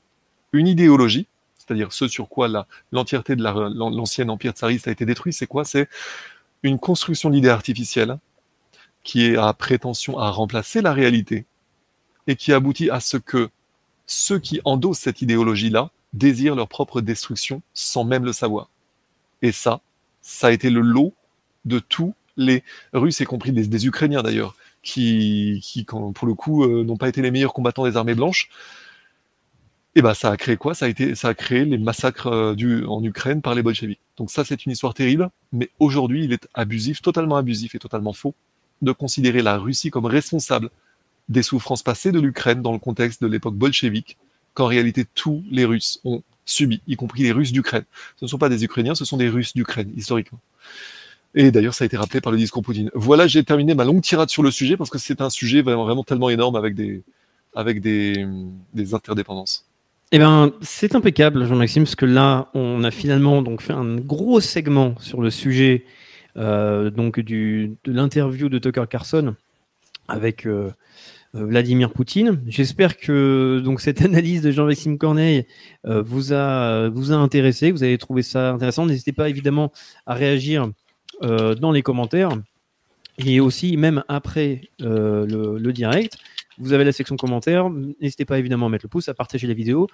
Une 0.53 0.69
idéologie, 0.69 1.27
c'est-à-dire 1.59 1.93
ce 1.93 2.07
sur 2.07 2.29
quoi 2.29 2.49
l'entièreté 2.93 3.35
de 3.35 3.43
l'ancien 3.43 4.29
empire 4.29 4.53
tsariste 4.53 4.87
a 4.87 4.93
été 4.93 5.05
détruit, 5.07 5.33
c'est 5.33 5.47
quoi? 5.47 5.65
C'est 5.65 5.89
une 6.63 6.79
construction 6.79 7.31
d'idées 7.31 7.49
artificielles 7.49 8.19
qui 9.03 9.37
a 9.37 9.53
prétention 9.55 10.19
à 10.19 10.31
remplacer 10.31 10.83
la 10.83 10.93
réalité 10.93 11.47
et 12.27 12.37
qui 12.37 12.53
aboutit 12.53 12.91
à 12.91 13.01
ce 13.01 13.17
que 13.17 13.51
ceux 14.07 14.39
qui 14.39 14.61
endossent 14.65 14.99
cette 14.99 15.23
idéologie-là 15.23 15.91
désirent 16.13 16.55
leur 16.55 16.69
propre 16.69 17.01
destruction 17.01 17.63
sans 17.75 18.05
même 18.05 18.25
le 18.25 18.33
savoir. 18.33 18.69
Et 19.43 19.53
ça, 19.53 19.81
ça 20.23 20.49
a 20.49 20.53
été 20.53 20.71
le 20.71 20.81
lot 20.81 21.15
de 21.65 21.79
tous 21.79 22.15
les 22.37 22.63
Russes, 22.93 23.21
y 23.21 23.25
compris 23.25 23.53
des, 23.53 23.87
Ukrainiens 23.87 24.23
d'ailleurs, 24.23 24.57
qui, 24.83 25.87
pour 26.15 26.27
le 26.27 26.35
coup, 26.35 26.65
euh, 26.65 26.85
n'ont 26.85 26.97
pas 26.97 27.09
été 27.09 27.23
les 27.23 27.31
meilleurs 27.31 27.53
combattants 27.53 27.85
des 27.85 27.97
armées 27.97 28.15
blanches. 28.15 28.51
Et 29.95 30.03
ben, 30.03 30.13
ça 30.13 30.31
a 30.31 30.37
créé 30.37 30.59
quoi? 30.59 30.75
Ça 30.75 30.85
a, 30.85 30.89
été, 30.89 31.15
créé 31.37 31.65
les 31.65 31.79
massacres 31.79 32.27
euh, 32.27 32.87
en 32.87 33.03
Ukraine 33.03 33.41
par 33.41 33.55
les 33.55 33.63
bolcheviks. 33.63 34.01
Donc 34.19 34.31
ça, 34.31 34.45
c'est 34.45 34.67
une 34.67 34.73
histoire 34.73 34.93
terrible, 34.93 35.31
mais 35.53 35.71
aujourd'hui, 35.79 36.25
il 36.25 36.33
est 36.33 36.47
abusif, 36.53 37.01
totalement 37.01 37.37
abusif 37.37 37.75
et 37.75 37.79
totalement 37.79 38.13
faux 38.13 38.35
de 38.83 38.93
considérer 38.93 39.41
la 39.41 39.57
Russie 39.57 39.91
comme 39.91 40.05
responsable 40.05 40.71
des 41.31 41.43
souffrances 41.43 41.83
passées 41.83 42.13
de 42.13 42.21
l'Ukraine 42.21 42.63
dans 42.63 42.73
le 42.73 42.79
contexte 42.79 43.23
de 43.23 43.27
l'époque 43.27 43.55
bolchevique, 43.55 44.19
qu'en 44.55 44.67
réalité 44.67 45.07
tous 45.15 45.43
les 45.51 45.65
Russes 45.65 46.01
ont 46.05 46.23
subi, 46.45 46.81
y 46.87 46.97
compris 46.97 47.23
les 47.23 47.33
Russes 47.33 47.53
d'Ukraine. 47.53 47.85
Ce 48.17 48.25
ne 48.25 48.29
sont 48.29 48.39
pas 48.39 48.49
des 48.49 48.65
Ukrainiens, 48.65 48.95
ce 48.95 49.05
sont 49.05 49.17
des 49.17 49.29
Russes 49.29 49.55
d'Ukraine, 49.55 49.93
historiquement. 49.97 50.39
Et 51.39 51.51
d'ailleurs, 51.51 51.75
ça 51.75 51.85
a 51.85 51.87
été 51.87 51.99
rappelé 51.99 52.23
par 52.23 52.33
le 52.33 52.39
discours 52.39 52.63
Poutine. 52.63 52.91
Voilà, 52.95 53.27
j'ai 53.27 53.45
terminé 53.45 53.75
ma 53.75 53.85
longue 53.85 54.01
tirade 54.01 54.31
sur 54.31 54.43
le 54.43 54.51
sujet 54.51 54.79
parce 54.79 54.89
que 54.89 54.97
c'est 54.97 55.21
un 55.21 55.29
sujet 55.29 55.61
vraiment, 55.61 56.03
tellement 56.03 56.31
énorme 56.31 56.57
avec 56.57 56.75
des, 56.75 57.05
avec 57.55 57.83
des, 57.83 58.27
interdépendances. 58.93 59.67
Eh 60.13 60.19
ben, 60.19 60.53
c'est 60.63 60.95
impeccable, 60.95 61.47
Jean-Maxime, 61.47 61.85
parce 61.85 61.95
que 61.95 62.07
là, 62.07 62.49
on 62.55 62.83
a 62.85 62.91
finalement 62.91 63.43
donc 63.43 63.61
fait 63.61 63.75
un 63.75 63.97
gros 63.97 64.41
segment 64.41 64.95
sur 64.99 65.21
le 65.21 65.31
sujet 65.31 65.85
euh, 66.39 66.91
donc 66.91 67.21
du, 67.21 67.77
de 67.85 67.93
l'interview 67.93 68.49
de 68.49 68.59
Tucker 68.59 68.85
Carlson 68.89 69.35
avec 70.09 70.47
euh, 70.47 70.71
euh, 71.35 71.45
Vladimir 71.45 71.93
Poutine. 71.93 72.41
J'espère 72.47 72.97
que 72.97 73.61
donc 73.63 73.81
cette 73.83 74.01
analyse 74.03 74.41
de 74.41 74.53
Jean-Maxime 74.53 74.97
Corneille 74.97 75.47
vous 75.85 76.33
a 76.33 76.89
vous 76.89 77.13
a 77.13 77.17
intéressé, 77.17 77.73
vous 77.73 77.83
avez 77.83 77.99
trouvé 77.99 78.23
ça 78.23 78.53
intéressant. 78.53 78.87
N'hésitez 78.87 79.13
pas 79.13 79.29
évidemment 79.29 79.73
à 80.07 80.15
réagir 80.15 80.71
dans 81.23 81.73
les 81.73 81.83
commentaires 81.83 82.31
et 83.19 83.41
aussi 83.41 83.77
même 83.77 84.05
après 84.09 84.63
le, 84.79 85.71
direct. 85.73 86.19
Vous 86.59 86.73
avez 86.73 86.85
la 86.85 86.93
section 86.93 87.17
commentaires. 87.17 87.69
N'hésitez 88.01 88.25
pas 88.25 88.39
évidemment 88.39 88.67
à 88.67 88.69
mettre 88.69 88.85
le 88.85 88.89
pouce, 88.89 89.09
à 89.09 89.15
partager 89.15 89.47
la 89.47 89.55
vidéo. 89.55 89.89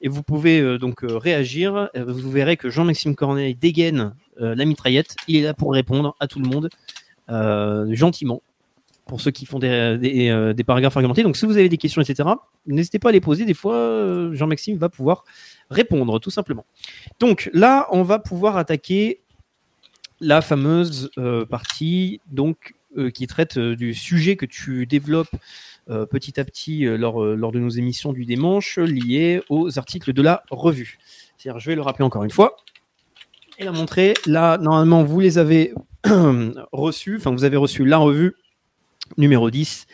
Et 0.00 0.08
vous 0.08 0.22
pouvez 0.22 0.78
donc 0.78 1.00
réagir. 1.02 1.90
Vous 1.94 2.30
verrez 2.30 2.56
que 2.56 2.70
Jean-Maxime 2.70 3.14
Corneille 3.14 3.54
dégaine 3.54 4.14
la 4.38 4.64
mitraillette. 4.64 5.16
Il 5.26 5.36
est 5.36 5.42
là 5.42 5.54
pour 5.54 5.72
répondre 5.72 6.16
à 6.20 6.26
tout 6.26 6.40
le 6.40 6.48
monde 6.48 6.70
gentiment 7.94 8.42
pour 9.08 9.20
ceux 9.20 9.32
qui 9.32 9.46
font 9.46 9.58
des, 9.58 9.68
euh, 9.68 10.52
des, 10.52 10.64
paragraphes 10.64 10.96
argumentés. 10.96 11.24
Donc, 11.24 11.36
si 11.36 11.46
vous 11.46 11.56
avez 11.56 11.68
des 11.68 11.78
questions, 11.78 12.00
etc., 12.00 12.28
n'hésitez 12.66 13.00
pas 13.00 13.08
à 13.08 13.12
les 13.12 13.20
poser. 13.20 13.44
Des 13.44 13.54
fois, 13.54 13.74
euh, 13.74 14.32
Jean-Maxime 14.34 14.76
va 14.76 14.88
pouvoir 14.88 15.24
répondre, 15.70 16.20
tout 16.20 16.30
simplement. 16.30 16.64
Donc, 17.18 17.50
là, 17.52 17.88
on 17.90 18.02
va 18.02 18.20
pouvoir 18.20 18.56
attaquer 18.56 19.20
la 20.20 20.40
fameuse 20.40 21.10
euh, 21.18 21.44
partie 21.44 22.20
donc, 22.26 22.74
qui 23.14 23.26
traite 23.26 23.58
du 23.58 23.92
sujet 23.92 24.36
que 24.36 24.46
tu 24.46 24.86
développes 24.86 25.30
petit 26.10 26.40
à 26.40 26.44
petit 26.44 26.84
lors, 26.84 27.22
de 27.52 27.58
nos 27.58 27.68
émissions 27.68 28.14
du 28.14 28.24
dimanche 28.24 28.78
lié 28.78 29.42
aux 29.50 29.78
articles 29.78 30.14
de 30.14 30.22
la 30.22 30.42
revue. 30.50 30.98
C'est-à-dire, 31.36 31.60
je 31.60 31.68
vais 31.68 31.76
le 31.76 31.82
rappeler 31.82 32.04
encore 32.06 32.24
une 32.24 32.30
fois 32.30 32.56
et 33.58 33.64
la 33.64 33.72
montrer. 33.72 34.14
Là, 34.26 34.56
normalement, 34.58 35.04
vous 35.04 35.20
les 35.20 35.38
avez 35.38 35.74
reçus, 36.72 37.16
enfin, 37.18 37.30
vous 37.30 37.44
avez 37.44 37.56
reçu 37.56 37.84
la 37.84 37.98
revue 37.98 38.34
numéro 39.16 39.50
10 39.50 39.86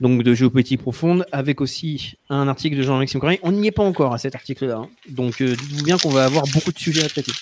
donc 0.00 0.22
de 0.22 0.32
géopolitique 0.32 0.80
profonde, 0.80 1.26
avec 1.32 1.60
aussi 1.60 2.14
un 2.30 2.46
article 2.46 2.76
de 2.76 2.82
Jean-Maxime 2.82 3.18
Corneille. 3.18 3.40
On 3.42 3.52
n'y 3.52 3.66
est 3.66 3.72
pas 3.72 3.82
encore 3.82 4.14
à 4.14 4.18
cet 4.18 4.36
article-là, 4.36 4.76
hein. 4.76 4.88
donc 5.08 5.40
euh, 5.40 5.56
dites-vous 5.56 5.84
bien 5.84 5.98
qu'on 5.98 6.10
va 6.10 6.24
avoir 6.24 6.44
beaucoup 6.54 6.70
de 6.70 6.78
sujets 6.78 7.04
à 7.04 7.08
traiter. 7.08 7.32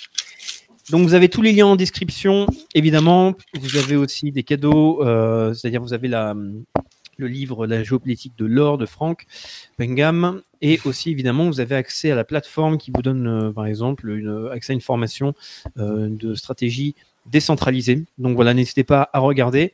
Donc 0.90 1.06
vous 1.06 1.14
avez 1.14 1.28
tous 1.28 1.42
les 1.42 1.52
liens 1.52 1.66
en 1.66 1.76
description, 1.76 2.46
évidemment. 2.74 3.34
Vous 3.60 3.76
avez 3.76 3.96
aussi 3.96 4.30
des 4.30 4.42
cadeaux, 4.42 5.02
euh, 5.02 5.52
c'est-à-dire 5.52 5.82
vous 5.82 5.92
avez 5.92 6.08
le 6.08 7.26
livre 7.26 7.66
La 7.66 7.82
géopolitique 7.82 8.34
de 8.38 8.44
l'or 8.44 8.78
de 8.78 8.86
Franck 8.86 9.26
Pengam, 9.76 10.42
et 10.62 10.80
aussi 10.84 11.10
évidemment 11.10 11.46
vous 11.46 11.60
avez 11.60 11.74
accès 11.74 12.10
à 12.10 12.14
la 12.14 12.24
plateforme 12.24 12.78
qui 12.78 12.92
vous 12.94 13.02
donne 13.02 13.26
euh, 13.26 13.52
par 13.52 13.66
exemple 13.66 14.10
accès 14.52 14.72
à 14.72 14.74
une 14.74 14.80
formation 14.80 15.34
de 15.76 16.34
stratégie 16.34 16.94
décentralisée. 17.26 18.04
Donc 18.18 18.36
voilà, 18.36 18.54
n'hésitez 18.54 18.84
pas 18.84 19.10
à 19.12 19.18
regarder. 19.18 19.72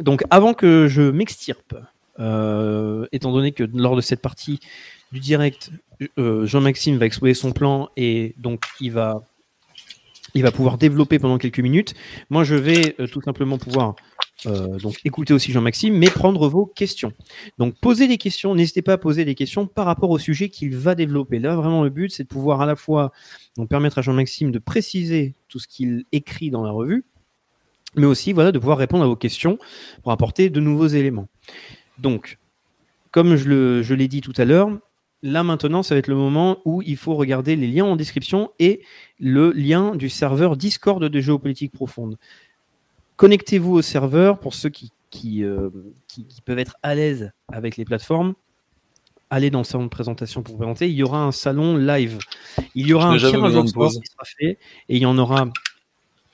Donc 0.00 0.22
avant 0.30 0.54
que 0.54 0.88
je 0.88 1.02
m'extirpe, 1.02 1.74
euh, 2.18 3.06
étant 3.12 3.32
donné 3.32 3.52
que 3.52 3.64
lors 3.74 3.96
de 3.96 4.00
cette 4.00 4.20
partie 4.20 4.60
du 5.12 5.20
direct, 5.20 5.70
euh, 6.18 6.46
Jean-Maxime 6.46 6.96
va 6.98 7.06
exposer 7.06 7.34
son 7.34 7.52
plan 7.52 7.88
et 7.96 8.34
donc 8.38 8.64
il 8.80 8.92
va, 8.92 9.22
il 10.36 10.42
va 10.42 10.52
pouvoir 10.52 10.78
développer 10.78 11.18
pendant 11.18 11.38
quelques 11.38 11.60
minutes. 11.60 11.94
Moi, 12.30 12.44
je 12.44 12.54
vais 12.54 12.94
euh, 13.00 13.06
tout 13.06 13.22
simplement 13.22 13.58
pouvoir 13.58 13.96
donc 14.44 15.00
écouter 15.04 15.32
aussi 15.32 15.50
Jean-Maxime, 15.50 15.96
mais 15.96 16.10
prendre 16.10 16.46
vos 16.48 16.66
questions. 16.66 17.12
Donc 17.58 17.74
posez 17.80 18.06
des 18.06 18.18
questions, 18.18 18.54
n'hésitez 18.54 18.82
pas 18.82 18.92
à 18.92 18.98
poser 18.98 19.24
des 19.24 19.34
questions 19.34 19.66
par 19.66 19.86
rapport 19.86 20.10
au 20.10 20.18
sujet 20.18 20.50
qu'il 20.50 20.76
va 20.76 20.94
développer. 20.94 21.38
Là, 21.38 21.56
vraiment, 21.56 21.82
le 21.82 21.90
but, 21.90 22.10
c'est 22.12 22.24
de 22.24 22.28
pouvoir 22.28 22.60
à 22.60 22.66
la 22.66 22.76
fois 22.76 23.12
permettre 23.70 23.98
à 23.98 24.02
Jean-Maxime 24.02 24.52
de 24.52 24.58
préciser 24.58 25.34
tout 25.48 25.58
ce 25.58 25.66
qu'il 25.66 26.04
écrit 26.12 26.50
dans 26.50 26.62
la 26.62 26.70
revue, 26.70 27.06
mais 27.96 28.06
aussi 28.06 28.34
voilà, 28.34 28.52
de 28.52 28.58
pouvoir 28.58 28.76
répondre 28.76 29.04
à 29.04 29.06
vos 29.06 29.16
questions 29.16 29.58
pour 30.02 30.12
apporter 30.12 30.50
de 30.50 30.60
nouveaux 30.60 30.86
éléments. 30.86 31.28
Donc, 31.98 32.38
comme 33.10 33.36
je 33.36 33.94
l'ai 33.94 34.08
dit 34.08 34.20
tout 34.20 34.34
à 34.36 34.44
l'heure, 34.44 34.68
là 35.22 35.42
maintenant, 35.42 35.82
ça 35.82 35.94
va 35.94 35.98
être 35.98 36.08
le 36.08 36.16
moment 36.16 36.58
où 36.64 36.82
il 36.82 36.96
faut 36.96 37.14
regarder 37.14 37.56
les 37.56 37.66
liens 37.66 37.84
en 37.84 37.96
description 37.96 38.50
et 38.58 38.82
le 39.18 39.50
lien 39.52 39.94
du 39.94 40.08
serveur 40.08 40.56
Discord 40.56 41.02
de 41.02 41.20
géopolitique 41.20 41.72
profonde. 41.72 42.16
Connectez-vous 43.16 43.72
au 43.72 43.82
serveur 43.82 44.38
pour 44.38 44.54
ceux 44.54 44.68
qui, 44.68 44.92
qui, 45.10 45.42
euh, 45.42 45.70
qui, 46.06 46.26
peuvent 46.44 46.58
être 46.58 46.76
à 46.82 46.94
l'aise 46.94 47.32
avec 47.50 47.76
les 47.76 47.84
plateformes. 47.84 48.34
Allez 49.30 49.50
dans 49.50 49.60
le 49.60 49.64
salon 49.64 49.84
de 49.84 49.90
présentation 49.90 50.42
pour 50.42 50.54
vous 50.54 50.58
présenter. 50.58 50.88
Il 50.88 50.94
y 50.94 51.02
aura 51.02 51.22
un 51.22 51.32
salon 51.32 51.76
live. 51.76 52.18
Il 52.74 52.86
y 52.86 52.92
aura 52.92 53.08
un 53.08 53.18
tirage 53.18 53.56
au 53.56 53.66
sort 53.66 53.90
qui 53.90 54.06
sera 54.06 54.24
fait 54.38 54.58
et 54.88 54.96
il 54.96 54.98
y 54.98 55.06
en 55.06 55.18
aura 55.18 55.48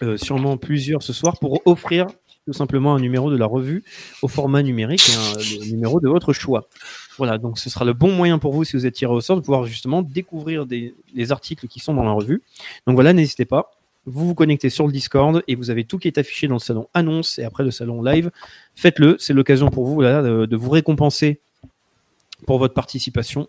euh, 0.03 0.17
sûrement 0.17 0.57
plusieurs 0.57 1.03
ce 1.03 1.13
soir 1.13 1.39
pour 1.39 1.63
offrir 1.65 2.09
tout 2.47 2.53
simplement 2.53 2.95
un 2.95 2.99
numéro 2.99 3.31
de 3.31 3.37
la 3.37 3.47
revue 3.47 3.85
au 4.21 4.29
format 4.29 4.63
numérique 4.63 5.09
et 5.09 5.15
un 5.15 5.67
numéro 5.67 6.01
de 6.01 6.09
votre 6.09 6.33
choix. 6.33 6.69
Voilà, 7.23 7.39
donc 7.39 7.57
ce 7.57 7.71
sera 7.71 7.85
le 7.85 7.93
bon 7.93 8.11
moyen 8.11 8.41
pour 8.41 8.53
vous 8.53 8.65
si 8.65 8.75
vous 8.75 8.85
êtes 8.85 8.95
tiré 8.95 9.13
au 9.13 9.21
sort 9.21 9.37
de 9.37 9.43
pouvoir 9.43 9.63
justement 9.63 10.03
découvrir 10.03 10.67
des, 10.67 10.93
les 11.15 11.31
articles 11.31 11.69
qui 11.69 11.79
sont 11.79 11.95
dans 11.95 12.03
la 12.03 12.11
revue. 12.11 12.43
Donc 12.85 12.97
voilà, 12.97 13.13
n'hésitez 13.13 13.45
pas. 13.45 13.71
Vous 14.07 14.27
vous 14.27 14.35
connectez 14.35 14.71
sur 14.71 14.89
le 14.89 14.93
Discord 14.93 15.41
et 15.47 15.55
vous 15.55 15.71
avez 15.71 15.85
tout 15.85 15.99
qui 15.99 16.09
est 16.09 16.19
affiché 16.19 16.49
dans 16.49 16.57
le 16.57 16.59
salon 16.59 16.89
annonce 16.95 17.39
et 17.39 17.45
après 17.45 17.63
le 17.63 17.71
salon 17.71 18.03
live. 18.03 18.33
Faites-le, 18.75 19.15
c'est 19.21 19.35
l'occasion 19.35 19.71
pour 19.71 19.87
vous 19.87 20.03
de 20.03 20.57
vous 20.57 20.71
récompenser 20.71 21.39
pour 22.45 22.59
votre 22.59 22.75
participation. 22.75 23.49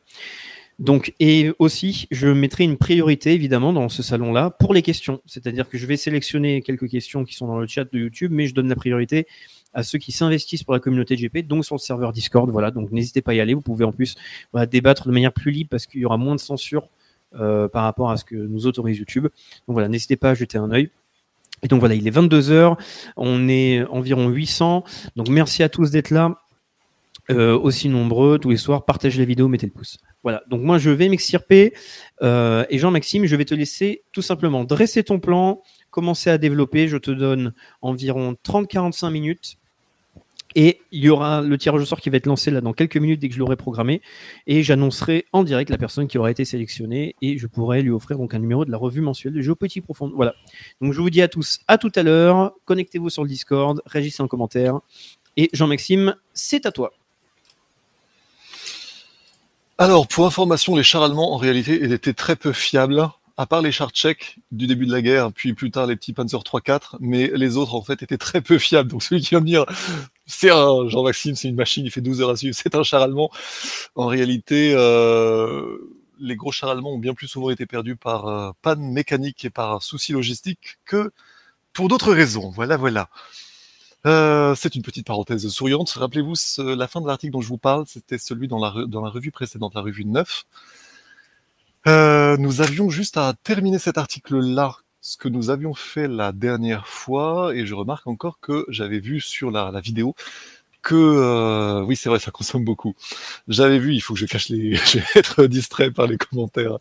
Donc, 0.77 1.15
et 1.19 1.51
aussi, 1.57 2.07
je 2.11 2.27
mettrai 2.27 2.65
une 2.65 2.77
priorité 2.77 3.33
évidemment 3.33 3.73
dans 3.73 3.89
ce 3.89 4.03
salon-là 4.03 4.51
pour 4.51 4.75
les 4.75 4.83
questions. 4.83 5.19
C'est-à-dire 5.25 5.67
que 5.67 5.79
je 5.79 5.87
vais 5.87 5.97
sélectionner 5.97 6.61
quelques 6.61 6.89
questions 6.89 7.25
qui 7.25 7.33
sont 7.33 7.47
dans 7.47 7.57
le 7.57 7.65
chat 7.65 7.91
de 7.91 7.97
YouTube, 7.97 8.31
mais 8.31 8.45
je 8.45 8.53
donne 8.53 8.69
la 8.69 8.75
priorité 8.75 9.25
à 9.73 9.83
ceux 9.83 9.97
qui 9.97 10.11
s'investissent 10.11 10.63
pour 10.63 10.73
la 10.73 10.79
communauté 10.79 11.15
GP, 11.15 11.47
donc 11.47 11.65
sur 11.65 11.75
le 11.75 11.79
serveur 11.79 12.13
Discord. 12.13 12.49
Voilà, 12.49 12.71
donc 12.71 12.91
n'hésitez 12.91 13.21
pas 13.21 13.31
à 13.31 13.35
y 13.35 13.39
aller. 13.39 13.53
Vous 13.53 13.61
pouvez 13.61 13.85
en 13.85 13.91
plus 13.91 14.15
débattre 14.69 15.07
de 15.07 15.13
manière 15.13 15.33
plus 15.33 15.51
libre 15.51 15.69
parce 15.69 15.85
qu'il 15.85 16.01
y 16.01 16.05
aura 16.05 16.17
moins 16.17 16.35
de 16.35 16.39
censure 16.39 16.89
euh, 17.39 17.67
par 17.67 17.83
rapport 17.83 18.11
à 18.11 18.17
ce 18.17 18.23
que 18.23 18.35
nous 18.35 18.67
autorise 18.67 18.99
YouTube. 18.99 19.23
Donc 19.23 19.73
voilà, 19.73 19.87
n'hésitez 19.87 20.17
pas 20.17 20.31
à 20.31 20.33
jeter 20.35 20.59
un 20.59 20.69
œil. 20.71 20.91
Et 21.63 21.67
donc 21.67 21.79
voilà, 21.79 21.95
il 21.95 22.07
est 22.07 22.15
22h, 22.15 22.77
on 23.17 23.47
est 23.49 23.83
environ 23.85 24.29
800. 24.29 24.83
Donc 25.15 25.29
merci 25.29 25.63
à 25.63 25.69
tous 25.69 25.89
d'être 25.89 26.11
là. 26.11 26.37
Euh, 27.31 27.57
aussi 27.57 27.87
nombreux 27.87 28.37
tous 28.37 28.49
les 28.49 28.57
soirs, 28.57 28.83
partagez 28.83 29.17
la 29.17 29.25
vidéo, 29.25 29.47
mettez 29.47 29.65
le 29.65 29.71
pouce. 29.71 29.97
Voilà, 30.23 30.43
donc 30.49 30.61
moi 30.61 30.77
je 30.77 30.89
vais 30.89 31.07
m'extirper 31.07 31.73
euh, 32.21 32.65
et 32.69 32.77
Jean-Maxime, 32.77 33.25
je 33.25 33.35
vais 33.37 33.45
te 33.45 33.55
laisser 33.55 34.03
tout 34.11 34.21
simplement 34.21 34.65
dresser 34.65 35.03
ton 35.03 35.19
plan, 35.19 35.61
commencer 35.89 36.29
à 36.29 36.37
développer. 36.37 36.87
Je 36.89 36.97
te 36.97 37.11
donne 37.11 37.53
environ 37.81 38.35
30-45 38.45 39.09
minutes 39.09 39.57
et 40.55 40.81
il 40.91 41.03
y 41.03 41.09
aura 41.09 41.41
le 41.41 41.57
tirage 41.57 41.81
au 41.81 41.85
sort 41.85 42.01
qui 42.01 42.09
va 42.09 42.17
être 42.17 42.25
lancé 42.25 42.51
là 42.51 42.61
dans 42.61 42.73
quelques 42.73 42.97
minutes 42.97 43.19
dès 43.19 43.29
que 43.29 43.35
je 43.35 43.39
l'aurai 43.39 43.55
programmé 43.55 44.01
et 44.47 44.63
j'annoncerai 44.63 45.25
en 45.33 45.43
direct 45.43 45.69
la 45.69 45.77
personne 45.77 46.07
qui 46.07 46.17
aura 46.17 46.31
été 46.31 46.45
sélectionnée 46.45 47.15
et 47.21 47.37
je 47.37 47.47
pourrai 47.47 47.81
lui 47.81 47.91
offrir 47.91 48.17
donc 48.17 48.33
un 48.33 48.39
numéro 48.39 48.65
de 48.65 48.71
la 48.71 48.77
revue 48.77 49.01
mensuelle 49.01 49.33
de 49.33 49.41
Géopolitique 49.41 49.83
Profonde. 49.83 50.11
Voilà. 50.15 50.33
Donc 50.81 50.93
je 50.93 51.01
vous 51.01 51.09
dis 51.09 51.21
à 51.21 51.27
tous 51.27 51.59
à 51.67 51.77
tout 51.77 51.91
à 51.95 52.03
l'heure. 52.03 52.53
Connectez-vous 52.65 53.09
sur 53.09 53.23
le 53.23 53.29
Discord, 53.29 53.81
réagissez 53.85 54.21
en 54.23 54.27
commentaire 54.27 54.79
et 55.37 55.49
Jean-Maxime, 55.53 56.15
c'est 56.33 56.65
à 56.65 56.71
toi. 56.71 56.93
Alors, 59.77 60.07
pour 60.07 60.25
information, 60.25 60.75
les 60.75 60.83
chars 60.83 61.03
allemands, 61.03 61.33
en 61.33 61.37
réalité, 61.37 61.83
étaient 61.91 62.13
très 62.13 62.35
peu 62.35 62.53
fiables, 62.53 63.09
à 63.37 63.47
part 63.47 63.61
les 63.63 63.71
chars 63.71 63.89
tchèques 63.89 64.37
du 64.51 64.67
début 64.67 64.85
de 64.85 64.91
la 64.91 65.01
guerre, 65.01 65.31
puis 65.33 65.53
plus 65.53 65.71
tard 65.71 65.87
les 65.87 65.95
petits 65.95 66.13
Panzer 66.13 66.39
3-4, 66.39 66.97
mais 66.99 67.31
les 67.33 67.57
autres, 67.57 67.73
en 67.73 67.81
fait, 67.81 68.03
étaient 68.03 68.19
très 68.19 68.41
peu 68.41 68.59
fiables. 68.59 68.91
Donc, 68.91 69.01
celui 69.01 69.21
qui 69.21 69.33
va 69.33 69.41
me 69.41 69.45
dire, 69.45 69.65
c'est 70.25 70.49
un 70.49 70.87
Jean-Maxime, 70.87 71.35
c'est 71.35 71.49
une 71.49 71.55
machine, 71.55 71.85
il 71.85 71.91
fait 71.91 72.01
12 72.01 72.21
heures 72.21 72.29
à 72.29 72.35
suivre, 72.35 72.55
c'est 72.61 72.75
un 72.75 72.83
char 72.83 73.01
allemand. 73.01 73.29
En 73.95 74.07
réalité, 74.07 74.73
euh, 74.75 75.77
les 76.19 76.35
gros 76.35 76.51
chars 76.51 76.69
allemands 76.69 76.93
ont 76.93 76.99
bien 76.99 77.13
plus 77.13 77.27
souvent 77.27 77.49
été 77.49 77.65
perdus 77.65 77.95
par 77.95 78.27
euh, 78.27 78.51
panne 78.61 78.81
mécanique 78.91 79.45
et 79.45 79.49
par 79.49 79.81
souci 79.83 80.13
logistique 80.13 80.79
que 80.85 81.11
pour 81.73 81.87
d'autres 81.87 82.13
raisons. 82.13 82.49
Voilà, 82.49 82.77
voilà. 82.77 83.09
Euh, 84.05 84.53
c'est 84.55 84.75
une 84.75 84.81
petite 84.81 85.07
parenthèse 85.07 85.47
souriante. 85.47 85.89
Rappelez-vous, 85.91 86.33
la 86.57 86.87
fin 86.87 87.01
de 87.01 87.07
l'article 87.07 87.33
dont 87.33 87.41
je 87.41 87.47
vous 87.47 87.57
parle, 87.57 87.85
c'était 87.87 88.17
celui 88.17 88.47
dans 88.47 88.59
la, 88.59 88.69
revue 89.09 89.31
précédente, 89.31 89.73
la 89.75 89.81
revue 89.81 90.05
9. 90.05 90.45
Euh, 91.87 92.37
nous 92.37 92.61
avions 92.61 92.89
juste 92.89 93.17
à 93.17 93.33
terminer 93.43 93.79
cet 93.79 93.97
article-là, 93.97 94.77
ce 95.03 95.17
que 95.17 95.27
nous 95.27 95.49
avions 95.49 95.73
fait 95.73 96.07
la 96.07 96.31
dernière 96.31 96.87
fois, 96.87 97.53
et 97.53 97.65
je 97.65 97.75
remarque 97.75 98.07
encore 98.07 98.39
que 98.39 98.65
j'avais 98.69 98.99
vu 98.99 99.19
sur 99.19 99.51
la, 99.51 99.69
vidéo 99.81 100.15
que 100.81 100.95
euh, 100.95 101.81
oui 101.83 101.95
c'est 101.95 102.09
vrai 102.09 102.19
ça 102.19 102.31
consomme 102.31 102.63
beaucoup. 102.63 102.95
J'avais 103.47 103.79
vu, 103.79 103.93
il 103.93 104.01
faut 104.01 104.13
que 104.13 104.19
je 104.19 104.25
cache 104.25 104.49
les, 104.49 104.75
je 104.87 104.99
vais 104.99 105.05
être 105.15 105.45
distrait 105.45 105.91
par 105.91 106.07
les 106.07 106.17
commentaires. 106.17 106.77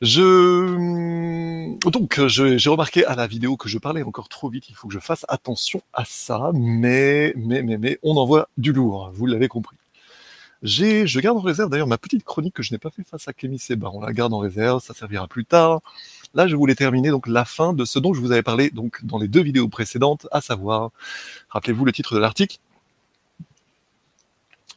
Je 0.00 1.76
donc 1.88 2.26
j'ai 2.26 2.70
remarqué 2.70 3.04
à 3.06 3.14
la 3.14 3.28
vidéo 3.28 3.56
que 3.56 3.68
je 3.68 3.78
parlais 3.78 4.02
encore 4.02 4.28
trop 4.28 4.50
vite. 4.50 4.68
Il 4.68 4.74
faut 4.74 4.88
que 4.88 4.94
je 4.94 4.98
fasse 4.98 5.24
attention 5.28 5.82
à 5.92 6.04
ça, 6.04 6.50
mais 6.54 7.32
mais 7.36 7.62
mais 7.62 7.78
mais 7.78 7.98
on 8.02 8.16
envoie 8.16 8.48
du 8.58 8.72
lourd. 8.72 9.12
Vous 9.14 9.26
l'avez 9.26 9.46
compris. 9.48 9.76
Je 10.62 11.20
garde 11.20 11.38
en 11.38 11.40
réserve 11.40 11.70
d'ailleurs 11.70 11.88
ma 11.88 11.98
petite 11.98 12.24
chronique 12.24 12.54
que 12.54 12.62
je 12.62 12.72
n'ai 12.72 12.78
pas 12.78 12.90
fait 12.90 13.04
face 13.04 13.26
à 13.28 13.32
Kémy 13.32 13.58
Seba. 13.58 13.90
On 13.92 14.00
la 14.00 14.12
garde 14.12 14.32
en 14.32 14.38
réserve, 14.38 14.82
ça 14.82 14.94
servira 14.94 15.26
plus 15.28 15.44
tard. 15.44 15.80
Là, 16.34 16.46
je 16.46 16.56
voulais 16.56 16.74
terminer 16.74 17.10
donc 17.10 17.26
la 17.26 17.44
fin 17.44 17.72
de 17.72 17.84
ce 17.84 17.98
dont 17.98 18.14
je 18.14 18.20
vous 18.20 18.32
avais 18.32 18.42
parlé 18.42 18.72
dans 19.02 19.18
les 19.18 19.28
deux 19.28 19.42
vidéos 19.42 19.68
précédentes, 19.68 20.26
à 20.30 20.40
savoir, 20.40 20.90
rappelez-vous 21.50 21.84
le 21.84 21.92
titre 21.92 22.14
de 22.14 22.20
l'article, 22.20 22.58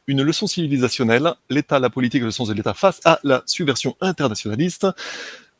une 0.06 0.22
leçon 0.22 0.46
civilisationnelle, 0.46 1.34
l'État, 1.50 1.78
la 1.78 1.90
politique 1.90 2.22
et 2.22 2.24
le 2.24 2.30
sens 2.30 2.48
de 2.48 2.54
l'État 2.54 2.74
face 2.74 3.00
à 3.04 3.18
la 3.24 3.42
subversion 3.46 3.96
internationaliste. 4.00 4.86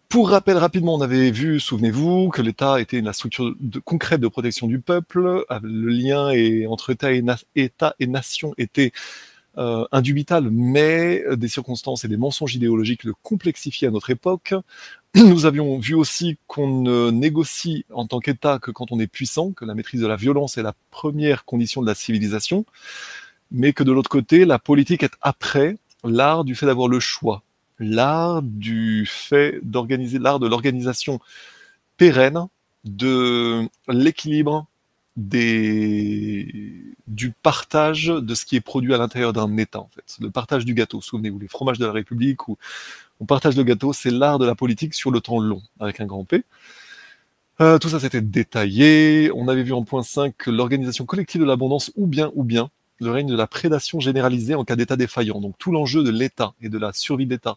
Pour 0.08 0.30
rappel 0.30 0.56
rapidement, 0.56 0.94
on 0.94 1.00
avait 1.00 1.32
vu, 1.32 1.58
souvenez-vous, 1.58 2.28
que 2.28 2.40
l'État 2.40 2.80
était 2.80 3.00
la 3.00 3.12
structure 3.12 3.52
concrète 3.84 4.20
de 4.20 4.28
protection 4.28 4.68
du 4.68 4.78
peuple. 4.78 5.44
Le 5.62 5.88
lien 5.88 6.30
entre 6.68 6.90
État 6.90 7.12
et, 7.12 7.24
État 7.56 7.94
et 7.98 8.06
nation 8.06 8.54
était 8.56 8.92
euh, 9.58 9.84
indubitable, 9.90 10.50
mais 10.52 11.24
des 11.36 11.48
circonstances 11.48 12.04
et 12.04 12.08
des 12.08 12.16
mensonges 12.16 12.54
idéologiques 12.54 13.02
le 13.02 13.14
complexifiaient 13.14 13.88
à 13.88 13.90
notre 13.90 14.10
époque. 14.10 14.54
Nous 15.24 15.46
avions 15.46 15.78
vu 15.78 15.94
aussi 15.94 16.36
qu'on 16.46 16.82
ne 16.82 17.10
négocie 17.10 17.86
en 17.92 18.06
tant 18.06 18.20
qu'État 18.20 18.58
que 18.58 18.70
quand 18.70 18.92
on 18.92 19.00
est 19.00 19.06
puissant, 19.06 19.52
que 19.52 19.64
la 19.64 19.74
maîtrise 19.74 20.02
de 20.02 20.06
la 20.06 20.16
violence 20.16 20.58
est 20.58 20.62
la 20.62 20.74
première 20.90 21.46
condition 21.46 21.80
de 21.80 21.86
la 21.86 21.94
civilisation 21.94 22.66
mais 23.50 23.72
que 23.72 23.82
de 23.82 23.92
l'autre 23.92 24.10
côté, 24.10 24.44
la 24.44 24.58
politique 24.58 25.02
est 25.02 25.14
après 25.22 25.76
l'art 26.04 26.44
du 26.44 26.54
fait 26.54 26.66
d'avoir 26.66 26.88
le 26.88 27.00
choix, 27.00 27.42
l'art 27.78 28.42
du 28.42 29.06
fait 29.06 29.58
d'organiser, 29.62 30.18
l'art 30.18 30.38
de 30.38 30.48
l'organisation 30.48 31.20
pérenne, 31.96 32.46
de 32.84 33.68
l'équilibre 33.88 34.66
du 35.16 36.92
partage 37.42 38.06
de 38.06 38.34
ce 38.34 38.44
qui 38.44 38.56
est 38.56 38.60
produit 38.60 38.92
à 38.94 38.98
l'intérieur 38.98 39.32
d'un 39.32 39.56
État, 39.56 39.80
en 39.80 39.88
fait. 39.94 40.16
Le 40.20 40.30
partage 40.30 40.64
du 40.64 40.74
gâteau. 40.74 41.00
Souvenez-vous, 41.00 41.38
les 41.38 41.48
fromages 41.48 41.78
de 41.78 41.86
la 41.86 41.92
République 41.92 42.48
où 42.48 42.58
on 43.20 43.24
partage 43.24 43.56
le 43.56 43.62
gâteau, 43.62 43.92
c'est 43.92 44.10
l'art 44.10 44.38
de 44.38 44.44
la 44.44 44.54
politique 44.54 44.92
sur 44.94 45.10
le 45.10 45.20
temps 45.20 45.40
long, 45.40 45.62
avec 45.80 46.00
un 46.00 46.06
grand 46.06 46.24
P. 46.24 46.44
Euh, 47.62 47.78
tout 47.78 47.88
ça, 47.88 47.98
c'était 47.98 48.20
détaillé. 48.20 49.30
On 49.34 49.48
avait 49.48 49.62
vu 49.62 49.72
en 49.72 49.84
point 49.84 50.02
5 50.02 50.34
que 50.36 50.50
l'organisation 50.50 51.06
collective 51.06 51.40
de 51.40 51.46
l'abondance, 51.46 51.90
ou 51.96 52.06
bien, 52.06 52.30
ou 52.34 52.44
bien, 52.44 52.68
le 53.00 53.10
règne 53.10 53.28
de 53.28 53.36
la 53.36 53.46
prédation 53.46 54.00
généralisée 54.00 54.54
en 54.54 54.64
cas 54.64 54.76
d'état 54.76 54.96
défaillant. 54.96 55.40
Donc 55.40 55.56
tout 55.58 55.72
l'enjeu 55.72 56.02
de 56.02 56.10
l'État 56.10 56.52
et 56.60 56.68
de 56.68 56.78
la 56.78 56.92
survie 56.92 57.26
d'État 57.26 57.56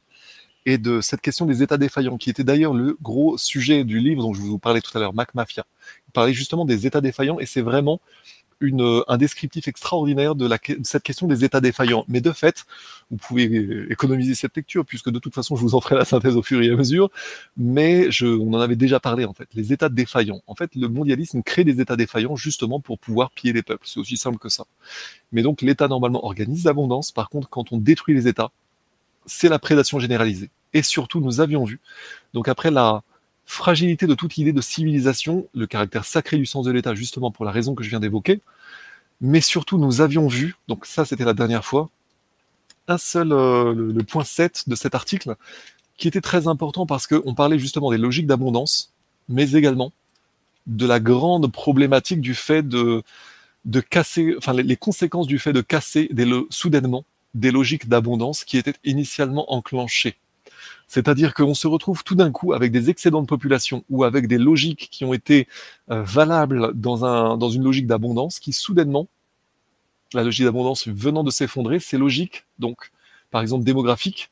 et 0.66 0.78
de 0.78 1.02
cette 1.02 1.22
question 1.22 1.46
des 1.46 1.64
États 1.64 1.78
défaillants, 1.78 2.18
qui 2.18 2.30
était 2.30 2.44
d'ailleurs 2.44 2.74
le 2.74 2.98
gros 3.02 3.38
sujet 3.38 3.84
du 3.84 4.00
livre 4.00 4.22
dont 4.22 4.34
je 4.34 4.42
vous 4.42 4.60
parlais 4.60 4.82
tout 4.82 4.96
à 4.98 5.02
l'heure, 5.02 5.14
Mac 5.14 5.34
Mafia. 5.36 5.66
Il 6.08 6.12
parlait 6.12 6.34
justement 6.34 6.66
des 6.66 6.86
États 6.86 7.02
défaillants 7.02 7.40
et 7.40 7.46
c'est 7.46 7.62
vraiment 7.62 8.02
une, 8.62 9.04
un 9.08 9.18
descriptif 9.18 9.68
extraordinaire 9.68 10.36
de, 10.36 10.46
la, 10.46 10.58
cette 10.84 11.04
question 11.04 11.28
des 11.28 11.44
états 11.44 11.62
défaillants. 11.62 12.06
Mais 12.08 12.22
de 12.22 12.32
fait, 12.32 12.66
vous 13.10 13.18
pouvez 13.18 13.88
économiser 13.90 14.36
cette 14.36 14.56
lecture, 14.56 14.86
puisque 14.86 15.10
de 15.10 15.20
toute 15.20 15.34
façon, 15.34 15.56
je 15.56 15.62
vous 15.62 15.76
en 15.76 15.82
ferai 15.82 15.96
la 15.96 16.06
synthèse 16.06 16.36
au 16.36 16.44
fur 16.44 16.62
et 16.62 16.70
à 16.70 16.76
mesure. 16.76 17.10
Mais 17.58 18.12
je, 18.12 18.26
on 18.26 18.54
en 18.54 18.60
avait 18.60 18.76
déjà 18.76 19.00
parlé, 19.00 19.26
en 19.26 19.34
fait. 19.34 19.48
Les 19.54 19.72
états 19.74 19.90
défaillants. 19.90 20.42
En 20.48 20.56
fait, 20.56 20.76
le 20.76 20.88
mondialisme 20.88 21.42
crée 21.42 21.64
des 21.64 21.80
états 21.80 21.96
défaillants 21.96 22.36
justement 22.36 22.80
pour 22.80 23.00
pouvoir 23.00 23.32
piller 23.32 23.54
les 23.54 23.64
peuples. 23.64 23.86
C'est 23.88 24.00
aussi 24.00 24.18
simple 24.18 24.38
que 24.38 24.50
ça. 24.50 24.66
Mais 25.32 25.42
donc, 25.42 25.62
l'État, 25.62 25.88
normalement, 25.88 26.26
organise 26.26 26.66
l'abondance. 26.66 27.12
Par 27.12 27.30
contre, 27.30 27.50
quand 27.50 27.72
on 27.72 27.78
détruit 27.78 28.16
les 28.16 28.28
États, 28.28 28.52
c'est 29.26 29.50
la 29.50 29.60
prédation 29.60 30.00
généralisée. 30.00 30.50
Et 30.74 30.84
surtout, 30.84 31.20
nous 31.20 31.42
avions 31.42 31.64
vu, 31.64 31.80
donc 32.34 32.48
après 32.48 32.72
la, 32.72 33.04
fragilité 33.50 34.06
de 34.06 34.14
toute 34.14 34.38
idée 34.38 34.54
de 34.54 34.62
civilisation, 34.62 35.48
le 35.56 35.66
caractère 35.66 36.06
sacré 36.06 36.38
du 36.38 36.46
sens 36.46 36.66
de 36.66 36.72
l'État, 36.72 36.94
justement 36.94 37.32
pour 37.32 37.46
la 37.46 37.52
raison 37.52 37.74
que 37.74 37.84
je 37.84 37.90
viens 37.90 38.00
d'évoquer. 38.00 38.42
Mais 39.22 39.42
surtout, 39.42 39.80
nous 39.80 40.02
avions 40.02 40.28
vu, 40.28 40.56
donc 40.68 40.86
ça 40.86 41.04
c'était 41.04 41.26
la 41.26 41.34
dernière 41.34 41.66
fois, 41.66 41.90
un 42.88 43.00
seul, 43.00 43.32
euh, 43.32 43.74
le, 43.74 44.04
point 44.04 44.24
7 44.24 44.70
de 44.70 44.76
cet 44.76 44.94
article, 44.94 45.36
qui 45.98 46.08
était 46.08 46.22
très 46.22 46.48
important 46.48 46.86
parce 46.86 47.08
qu'on 47.08 47.34
parlait 47.34 47.58
justement 47.58 47.90
des 47.90 47.98
logiques 47.98 48.28
d'abondance, 48.28 48.94
mais 49.30 49.52
également 49.54 49.92
de 50.68 50.86
la 50.86 51.00
grande 51.00 51.52
problématique 51.52 52.22
du 52.22 52.36
fait 52.36 52.62
de, 52.62 53.04
casser, 53.90 54.36
enfin 54.38 54.54
les, 54.54 54.78
conséquences 54.78 55.28
du 55.28 55.40
fait 55.40 55.54
de 55.54 55.62
casser 55.62 56.08
des, 56.12 56.30
soudainement 56.52 57.04
des 57.34 57.52
logiques 57.52 57.88
d'abondance 57.88 58.44
qui 58.44 58.58
étaient 58.58 58.76
initialement 58.84 59.52
enclenchées 59.54 60.18
c'est-à-dire 60.90 61.36
qu'on 61.36 61.54
se 61.54 61.68
retrouve 61.68 62.04
tout 62.04 62.16
d'un 62.16 62.32
coup 62.32 62.52
avec 62.52 62.72
des 62.72 62.90
excédents 62.90 63.22
de 63.22 63.28
population 63.28 63.86
ou 63.90 64.04
avec 64.04 64.28
des 64.28 64.40
logiques 64.40 64.90
qui 64.92 65.06
ont 65.06 65.14
été 65.14 65.48
euh, 65.92 66.02
valables 66.02 66.74
dans, 66.74 67.06
un, 67.06 67.38
dans 67.38 67.50
une 67.50 67.64
logique 67.64 67.86
d'abondance 67.86 68.40
qui 68.40 68.54
soudainement, 68.54 69.08
la 70.16 70.24
logique 70.24 70.46
d'abondance 70.46 70.88
venant 70.88 71.24
de 71.24 71.30
s'effondrer, 71.30 71.80
ces 71.80 72.00
logiques, 72.00 72.46
donc 72.58 72.92
par 73.30 73.42
exemple 73.42 73.64
démographiques, 73.64 74.32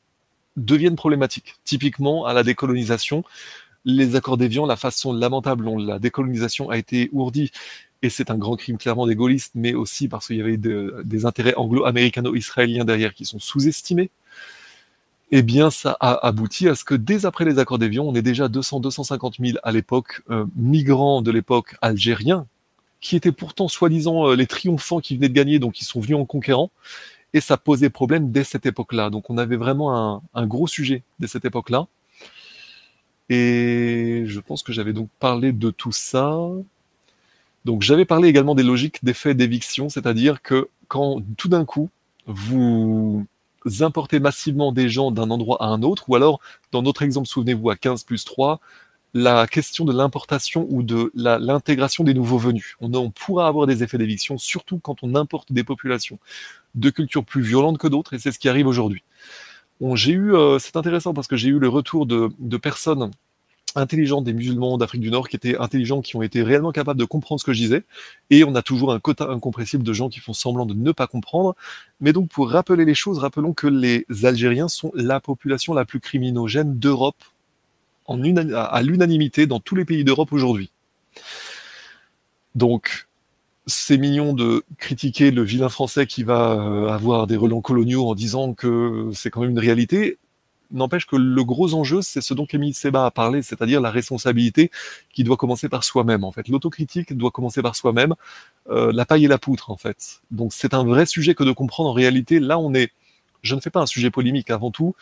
deviennent 0.56 0.96
problématiques. 0.96 1.54
Typiquement 1.64 2.26
à 2.26 2.32
la 2.32 2.42
décolonisation, 2.42 3.22
les 3.84 4.16
accords 4.16 4.36
d'Évian, 4.36 4.66
la 4.66 4.76
façon 4.76 5.12
lamentable 5.12 5.64
dont 5.64 5.78
la 5.78 5.98
décolonisation 5.98 6.70
a 6.70 6.78
été 6.78 7.08
ourdie, 7.12 7.50
et 8.02 8.10
c'est 8.10 8.30
un 8.30 8.38
grand 8.38 8.56
crime 8.56 8.78
clairement 8.78 9.06
des 9.06 9.16
gaullistes, 9.16 9.52
mais 9.54 9.74
aussi 9.74 10.08
parce 10.08 10.28
qu'il 10.28 10.36
y 10.36 10.40
avait 10.40 10.56
des 10.56 11.26
intérêts 11.26 11.54
anglo-américano-israéliens 11.56 12.84
derrière 12.84 13.14
qui 13.14 13.24
sont 13.24 13.38
sous-estimés 13.38 14.10
eh 15.30 15.42
bien, 15.42 15.70
ça 15.70 15.96
a 16.00 16.26
abouti 16.26 16.68
à 16.68 16.74
ce 16.74 16.84
que 16.84 16.94
dès 16.94 17.26
après 17.26 17.44
les 17.44 17.58
accords 17.58 17.78
d'Évian, 17.78 18.04
on 18.04 18.14
est 18.14 18.22
déjà 18.22 18.48
200-250 18.48 19.44
000 19.44 19.58
à 19.62 19.72
l'époque 19.72 20.22
euh, 20.30 20.46
migrants 20.56 21.20
de 21.20 21.30
l'époque 21.30 21.76
algériens, 21.82 22.46
qui 23.00 23.14
étaient 23.14 23.32
pourtant 23.32 23.68
soi-disant 23.68 24.30
euh, 24.30 24.36
les 24.36 24.46
triomphants 24.46 25.00
qui 25.00 25.16
venaient 25.16 25.28
de 25.28 25.34
gagner, 25.34 25.58
donc 25.58 25.80
ils 25.80 25.84
sont 25.84 26.00
venus 26.00 26.16
en 26.16 26.24
conquérant, 26.24 26.70
et 27.34 27.40
ça 27.40 27.58
posait 27.58 27.90
problème 27.90 28.32
dès 28.32 28.44
cette 28.44 28.64
époque-là. 28.64 29.10
Donc 29.10 29.28
on 29.28 29.36
avait 29.36 29.56
vraiment 29.56 30.22
un 30.32 30.46
gros 30.46 30.66
sujet 30.66 31.02
dès 31.18 31.26
cette 31.26 31.44
époque-là. 31.44 31.88
Et 33.30 34.24
je 34.26 34.40
pense 34.40 34.62
que 34.62 34.72
j'avais 34.72 34.92
donc 34.92 35.08
parlé 35.18 35.52
de 35.52 35.70
tout 35.70 35.92
ça. 35.92 36.38
Donc 37.64 37.82
j'avais 37.82 38.04
parlé 38.04 38.28
également 38.28 38.54
des 38.54 38.62
logiques 38.62 39.04
d'effet 39.04 39.34
d'éviction, 39.34 39.88
c'est-à-dire 39.88 40.42
que 40.42 40.68
quand 40.88 41.22
tout 41.36 41.48
d'un 41.48 41.64
coup, 41.64 41.90
vous 42.26 43.26
importez 43.80 44.20
massivement 44.20 44.72
des 44.72 44.88
gens 44.88 45.10
d'un 45.10 45.30
endroit 45.30 45.62
à 45.62 45.66
un 45.66 45.82
autre, 45.82 46.08
ou 46.08 46.16
alors, 46.16 46.40
dans 46.72 46.82
notre 46.82 47.02
exemple, 47.02 47.28
souvenez-vous, 47.28 47.70
à 47.70 47.76
15 47.76 48.04
plus 48.04 48.24
3, 48.24 48.60
la 49.14 49.46
question 49.46 49.84
de 49.84 49.92
l'importation 49.92 50.66
ou 50.70 50.82
de 50.82 51.10
l'intégration 51.14 52.04
des 52.04 52.14
nouveaux 52.14 52.38
venus. 52.38 52.76
On, 52.80 52.92
on, 52.94 53.10
pourra 53.10 53.48
avoir 53.48 53.66
des 53.66 53.82
effets 53.82 53.98
d'éviction, 53.98 54.38
surtout 54.38 54.78
quand 54.78 55.02
on 55.02 55.14
importe 55.14 55.52
des 55.52 55.64
populations 55.64 56.18
de 56.74 56.90
cultures 56.90 57.24
plus 57.24 57.42
violentes 57.42 57.78
que 57.78 57.88
d'autres, 57.88 58.14
et 58.14 58.18
c'est 58.18 58.32
ce 58.32 58.38
qui 58.38 58.48
arrive 58.48 58.66
aujourd'hui. 58.66 59.02
Bon, 59.80 59.94
j'ai 59.94 60.12
eu, 60.12 60.34
euh, 60.34 60.58
c'est 60.58 60.76
intéressant 60.76 61.14
parce 61.14 61.28
que 61.28 61.36
j'ai 61.36 61.48
eu 61.48 61.58
le 61.58 61.68
retour 61.68 62.06
de, 62.06 62.30
de 62.38 62.56
personnes 62.56 63.10
intelligents 63.76 64.22
des 64.22 64.32
musulmans 64.32 64.78
d'Afrique 64.78 65.00
du 65.00 65.10
Nord 65.10 65.28
qui 65.28 65.36
étaient 65.36 65.56
intelligents, 65.56 66.00
qui 66.00 66.16
ont 66.16 66.22
été 66.22 66.42
réellement 66.42 66.72
capables 66.72 66.98
de 66.98 67.04
comprendre 67.04 67.40
ce 67.40 67.46
que 67.46 67.52
je 67.52 67.60
disais. 67.60 67.84
Et 68.30 68.44
on 68.44 68.54
a 68.54 68.62
toujours 68.62 68.92
un 68.92 69.00
quota 69.00 69.28
incompressible 69.28 69.84
de 69.84 69.92
gens 69.92 70.08
qui 70.08 70.20
font 70.20 70.32
semblant 70.32 70.66
de 70.66 70.74
ne 70.74 70.92
pas 70.92 71.06
comprendre. 71.06 71.54
Mais 72.00 72.12
donc, 72.12 72.28
pour 72.28 72.50
rappeler 72.50 72.84
les 72.84 72.94
choses, 72.94 73.18
rappelons 73.18 73.52
que 73.52 73.66
les 73.66 74.04
Algériens 74.24 74.68
sont 74.68 74.90
la 74.94 75.20
population 75.20 75.74
la 75.74 75.84
plus 75.84 76.00
criminogène 76.00 76.78
d'Europe 76.78 77.22
en 78.06 78.20
à 78.54 78.82
l'unanimité 78.82 79.46
dans 79.46 79.60
tous 79.60 79.74
les 79.74 79.84
pays 79.84 80.02
d'Europe 80.02 80.32
aujourd'hui. 80.32 80.70
Donc, 82.54 83.07
c'est 83.68 83.98
mignon 83.98 84.32
de 84.32 84.64
critiquer 84.78 85.30
le 85.30 85.42
vilain 85.42 85.68
français 85.68 86.06
qui 86.06 86.22
va 86.24 86.52
euh, 86.52 86.88
avoir 86.88 87.26
des 87.26 87.36
relents 87.36 87.60
coloniaux 87.60 88.08
en 88.08 88.14
disant 88.14 88.54
que 88.54 89.10
c'est 89.12 89.30
quand 89.30 89.42
même 89.42 89.50
une 89.50 89.58
réalité. 89.58 90.18
N'empêche 90.70 91.06
que 91.06 91.16
le 91.16 91.44
gros 91.44 91.74
enjeu, 91.74 92.02
c'est 92.02 92.20
ce 92.20 92.34
dont 92.34 92.46
Camille 92.46 92.74
Seba 92.74 93.06
a 93.06 93.10
parlé, 93.10 93.42
c'est-à-dire 93.42 93.80
la 93.80 93.90
responsabilité 93.90 94.70
qui 95.12 95.22
doit 95.22 95.36
commencer 95.36 95.68
par 95.68 95.84
soi-même. 95.84 96.24
En 96.24 96.32
fait, 96.32 96.48
l'autocritique 96.48 97.16
doit 97.16 97.30
commencer 97.30 97.62
par 97.62 97.76
soi-même, 97.76 98.14
euh, 98.70 98.90
la 98.92 99.04
paille 99.04 99.26
et 99.26 99.28
la 99.28 99.38
poutre, 99.38 99.70
en 99.70 99.76
fait. 99.76 100.20
Donc, 100.30 100.52
c'est 100.52 100.74
un 100.74 100.84
vrai 100.84 101.06
sujet 101.06 101.34
que 101.34 101.44
de 101.44 101.52
comprendre. 101.52 101.90
En 101.90 101.94
réalité, 101.94 102.40
là, 102.40 102.58
on 102.58 102.74
est. 102.74 102.90
Je 103.42 103.54
ne 103.54 103.60
fais 103.60 103.70
pas 103.70 103.80
un 103.80 103.86
sujet 103.86 104.10
polémique 104.10 104.50
avant 104.50 104.70
tout. 104.70 104.94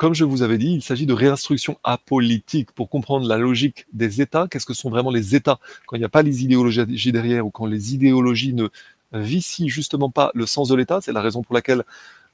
Comme 0.00 0.14
je 0.14 0.24
vous 0.24 0.40
avais 0.40 0.56
dit, 0.56 0.72
il 0.72 0.82
s'agit 0.82 1.04
de 1.04 1.12
réinstruction 1.12 1.76
apolitique 1.84 2.72
pour 2.72 2.88
comprendre 2.88 3.28
la 3.28 3.36
logique 3.36 3.84
des 3.92 4.22
États. 4.22 4.48
Qu'est-ce 4.48 4.64
que 4.64 4.72
sont 4.72 4.88
vraiment 4.88 5.10
les 5.10 5.36
États? 5.36 5.58
Quand 5.84 5.94
il 5.94 5.98
n'y 5.98 6.06
a 6.06 6.08
pas 6.08 6.22
les 6.22 6.42
idéologies 6.42 7.12
derrière 7.12 7.46
ou 7.46 7.50
quand 7.50 7.66
les 7.66 7.92
idéologies 7.92 8.54
ne 8.54 8.68
vicient 9.12 9.68
justement 9.68 10.08
pas 10.08 10.30
le 10.32 10.46
sens 10.46 10.70
de 10.70 10.74
l'État. 10.74 11.00
C'est 11.02 11.12
la 11.12 11.20
raison 11.20 11.42
pour 11.42 11.54
laquelle 11.54 11.84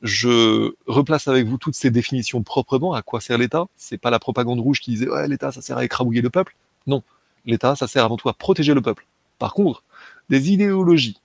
je 0.01 0.75
replace 0.87 1.27
avec 1.27 1.45
vous 1.49 1.59
toutes 1.59 1.75
ces 1.75 1.91
définitions 1.91 2.41
proprement. 2.45 2.95
À 2.95 3.03
quoi 3.03 3.21
sert 3.21 3.37
l'État? 3.37 3.67
C'est 3.75 3.99
pas 3.99 4.11
la 4.11 4.21
propagande 4.21 4.61
rouge 4.61 4.81
qui 4.81 4.93
disait 4.93 5.09
ouais 5.09 5.27
l'État 5.27 5.51
ça 5.51 5.61
sert 5.61 5.77
à 5.77 5.85
écrabouiller 5.85 6.23
le 6.23 6.31
peuple. 6.31 6.55
Non, 6.87 7.03
l'État 7.47 7.75
ça 7.75 7.89
sert 7.89 8.05
avant 8.05 8.17
tout 8.17 8.29
à 8.29 8.33
protéger 8.33 8.75
le 8.75 8.81
peuple. 8.81 9.09
Par 9.41 9.55
contre, 9.55 9.83
des 10.31 10.53
idéologies 10.53 11.19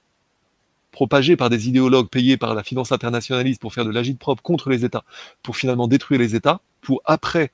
propagées 0.92 1.36
par 1.36 1.50
des 1.50 1.70
idéologues 1.70 2.10
payés 2.10 2.38
par 2.38 2.54
la 2.54 2.64
finance 2.64 2.92
internationaliste 2.92 3.62
pour 3.62 3.74
faire 3.74 3.86
de 3.86 3.92
l'agite 3.92 4.20
propre 4.20 4.44
contre 4.44 4.70
les 4.70 4.86
États, 4.86 5.04
pour 5.42 5.58
finalement 5.58 5.88
détruire 5.88 6.20
les 6.20 6.36
États, 6.36 6.62
pour 6.82 7.02
après 7.06 7.52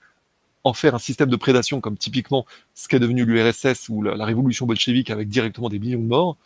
en 0.64 0.74
faire 0.74 0.95
un 0.95 0.99
système 0.99 1.30
de 1.30 1.35
prédation 1.35 1.80
comme 1.80 1.98
typiquement 1.98 2.45
ce 2.75 2.88
qu'est 2.88 2.99
devenu 2.99 3.25
l'URSS 3.25 3.90
ou 3.90 4.01
la, 4.01 4.16
la 4.16 4.25
révolution 4.25 4.66
bolchevique 4.66 5.09
avec 5.09 5.30
directement 5.30 5.69
des 5.69 5.80
millions 5.80 6.01
de 6.01 6.07
morts, 6.07 6.38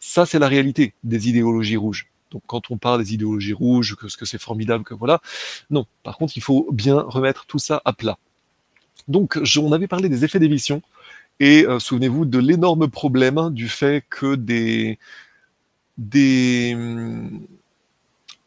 ça 0.00 0.26
c'est 0.26 0.38
la 0.38 0.48
réalité 0.48 0.94
des 1.04 1.28
idéologies 1.28 1.76
rouges. 1.76 2.08
Donc 2.30 2.42
quand 2.46 2.70
on 2.70 2.78
parle 2.78 3.02
des 3.02 3.14
idéologies 3.14 3.52
rouges, 3.52 3.96
que 3.96 4.08
ce 4.08 4.16
que 4.16 4.26
c'est 4.26 4.40
formidable, 4.40 4.84
que 4.84 4.94
voilà, 4.94 5.20
non. 5.70 5.86
Par 6.02 6.18
contre, 6.18 6.36
il 6.36 6.42
faut 6.42 6.68
bien 6.72 7.00
remettre 7.00 7.46
tout 7.46 7.58
ça 7.58 7.82
à 7.84 7.92
plat. 7.92 8.18
Donc 9.06 9.38
on 9.58 9.72
avait 9.72 9.86
parlé 9.86 10.08
des 10.08 10.24
effets 10.24 10.38
d'émission 10.38 10.82
et 11.40 11.64
euh, 11.66 11.78
souvenez-vous 11.78 12.24
de 12.24 12.38
l'énorme 12.38 12.88
problème 12.88 13.50
du 13.52 13.68
fait 13.68 14.04
que 14.10 14.34
des 14.34 14.98
hum, 15.98 17.46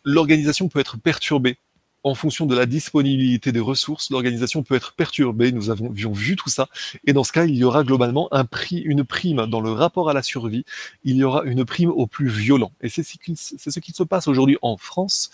l'organisation 0.04 0.70
peut 0.70 0.80
être 0.80 0.98
perturbée 0.98 1.58
en 2.04 2.16
fonction 2.16 2.46
de 2.46 2.56
la 2.56 2.66
disponibilité 2.66 3.52
des 3.52 3.60
ressources, 3.60 4.10
l'organisation 4.10 4.64
peut 4.64 4.76
être 4.76 4.94
perturbée. 4.94 5.52
Nous 5.52 5.70
avions 5.70 6.12
vu 6.12 6.36
tout 6.36 6.50
ça. 6.50 6.68
Et 7.06 7.14
dans 7.14 7.24
ce 7.24 7.32
cas, 7.32 7.46
il 7.46 7.56
y 7.56 7.64
aura 7.64 7.84
globalement 7.84 8.30
une 8.72 9.04
prime 9.04 9.46
dans 9.46 9.62
le 9.62 9.72
rapport 9.72 10.10
à 10.10 10.14
la 10.14 10.24
survie. 10.24 10.66
Il 11.04 11.16
y 11.16 11.24
aura 11.24 11.44
une 11.44 11.64
prime 11.66 11.90
au 11.90 12.08
plus 12.08 12.28
violent. 12.28 12.72
Et 12.82 12.90
c'est 12.90 13.04
ce 13.04 13.18
qui 13.80 13.92
se 13.92 14.04
passe 14.04 14.28
aujourd'hui 14.28 14.58
en 14.62 14.78
France. 14.78 15.30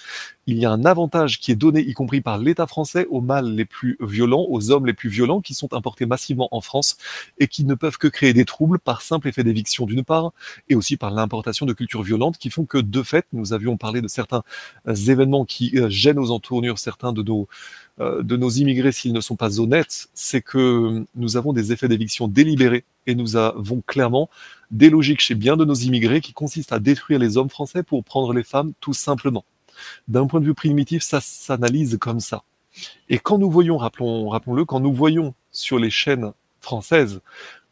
Il 0.50 0.58
y 0.60 0.66
a 0.66 0.72
un 0.72 0.86
avantage 0.86 1.40
qui 1.40 1.52
est 1.52 1.56
donné, 1.56 1.82
y 1.82 1.94
compris 1.94 2.22
par 2.22 2.38
l'État 2.38 2.68
français, 2.68 3.06
aux 3.10 3.22
mâles 3.22 3.54
les 3.54 3.66
plus 3.66 3.98
violents, 4.00 4.46
aux 4.50 4.72
hommes 4.72 4.86
les 4.86 4.94
plus 4.94 5.10
violents, 5.10 5.42
qui 5.42 5.54
sont 5.54 5.74
importés 5.74 6.06
massivement 6.06 6.48
en 6.52 6.62
France 6.62 6.98
et 7.38 7.48
qui 7.48 7.66
ne 7.66 7.76
peuvent 7.76 7.98
que 7.98 8.08
créer 8.08 8.34
des 8.34 8.46
troubles 8.46 8.80
par 8.80 9.02
simple 9.02 9.28
effet 9.28 9.44
d'éviction 9.44 9.86
d'une 9.86 10.04
part, 10.04 10.32
et 10.70 10.76
aussi 10.76 10.96
par 10.98 11.12
l'importation 11.12 11.66
de 11.66 11.74
cultures 11.74 12.02
violentes 12.02 12.38
qui 12.38 12.50
font 12.50 12.66
que, 12.66 12.78
de 12.78 13.04
fait, 13.04 13.26
nous 13.34 13.52
avions 13.54 13.78
parlé 13.78 14.02
de 14.02 14.08
certains 14.08 14.44
événements 14.88 15.46
qui 15.46 15.78
euh, 15.78 15.90
gênent 15.90 16.20
aux 16.20 16.32
entours 16.32 16.58
certains 16.78 17.14
de 17.14 17.24
nos, 17.24 17.48
euh, 18.00 18.24
de 18.24 18.38
nos 18.38 18.50
immigrés 18.50 18.92
s'ils 18.92 19.14
ne 19.14 19.22
sont 19.22 19.36
pas 19.36 19.60
honnêtes, 19.60 20.08
c'est 20.14 20.42
que 20.42 21.06
nous 21.16 21.38
avons 21.38 21.52
des 21.54 21.74
effets 21.74 21.90
d'éviction 21.90 22.28
délibérés 22.30 22.86
et 23.06 23.16
nous 23.16 23.36
avons 23.36 23.82
clairement 23.86 24.30
des 24.72 24.90
logiques 24.90 25.22
chez 25.22 25.36
bien 25.36 25.58
de 25.58 25.66
nos 25.66 25.76
immigrés 25.76 26.22
qui 26.22 26.34
consistent 26.34 26.74
à 26.74 26.80
détruire 26.80 27.20
les 27.20 27.38
hommes 27.38 27.50
français 27.50 27.84
pour 27.84 28.04
prendre 28.04 28.34
les 28.34 28.44
femmes 28.44 28.72
tout 28.80 28.94
simplement. 28.94 29.44
D'un 30.08 30.28
point 30.28 30.40
de 30.40 30.46
vue 30.46 30.54
primitif, 30.54 31.04
ça 31.04 31.22
s'analyse 31.22 31.98
comme 32.00 32.20
ça. 32.20 32.44
Et 33.10 33.20
quand 33.20 33.38
nous 33.38 33.50
voyons, 33.50 33.78
rappelons, 33.78 34.30
rappelons-le, 34.30 34.66
quand 34.66 34.80
nous 34.80 34.94
voyons 34.94 35.34
sur 35.52 35.80
les 35.80 35.90
chaînes 35.90 36.32
françaises, 36.62 37.22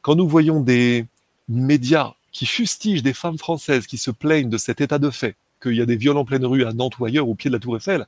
quand 0.02 0.16
nous 0.16 0.28
voyons 0.28 0.62
des 0.62 1.06
médias 1.48 2.14
qui 2.32 2.46
fustigent 2.46 3.04
des 3.04 3.14
femmes 3.14 3.38
françaises 3.38 3.88
qui 3.88 3.98
se 3.98 4.12
plaignent 4.12 4.50
de 4.50 4.58
cet 4.58 4.82
état 4.82 5.00
de 5.00 5.10
fait, 5.10 5.36
qu'il 5.62 5.76
y 5.76 5.82
a 5.82 5.86
des 5.86 5.96
viols 5.96 6.18
en 6.18 6.26
pleine 6.26 6.46
rue 6.46 6.66
à 6.66 6.74
Nantes 6.74 6.98
ou 7.00 7.06
ailleurs 7.06 7.30
au 7.30 7.36
pied 7.36 7.50
de 7.50 7.56
la 7.56 7.60
Tour 7.60 7.78
Eiffel, 7.78 8.08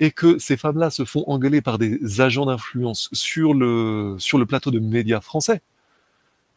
et 0.00 0.10
que 0.10 0.38
ces 0.38 0.56
femmes-là 0.56 0.90
se 0.90 1.04
font 1.04 1.24
engueuler 1.26 1.60
par 1.60 1.78
des 1.78 2.20
agents 2.20 2.46
d'influence 2.46 3.08
sur 3.12 3.54
le, 3.54 4.16
sur 4.18 4.38
le 4.38 4.46
plateau 4.46 4.70
de 4.70 4.80
médias 4.80 5.20
français, 5.20 5.60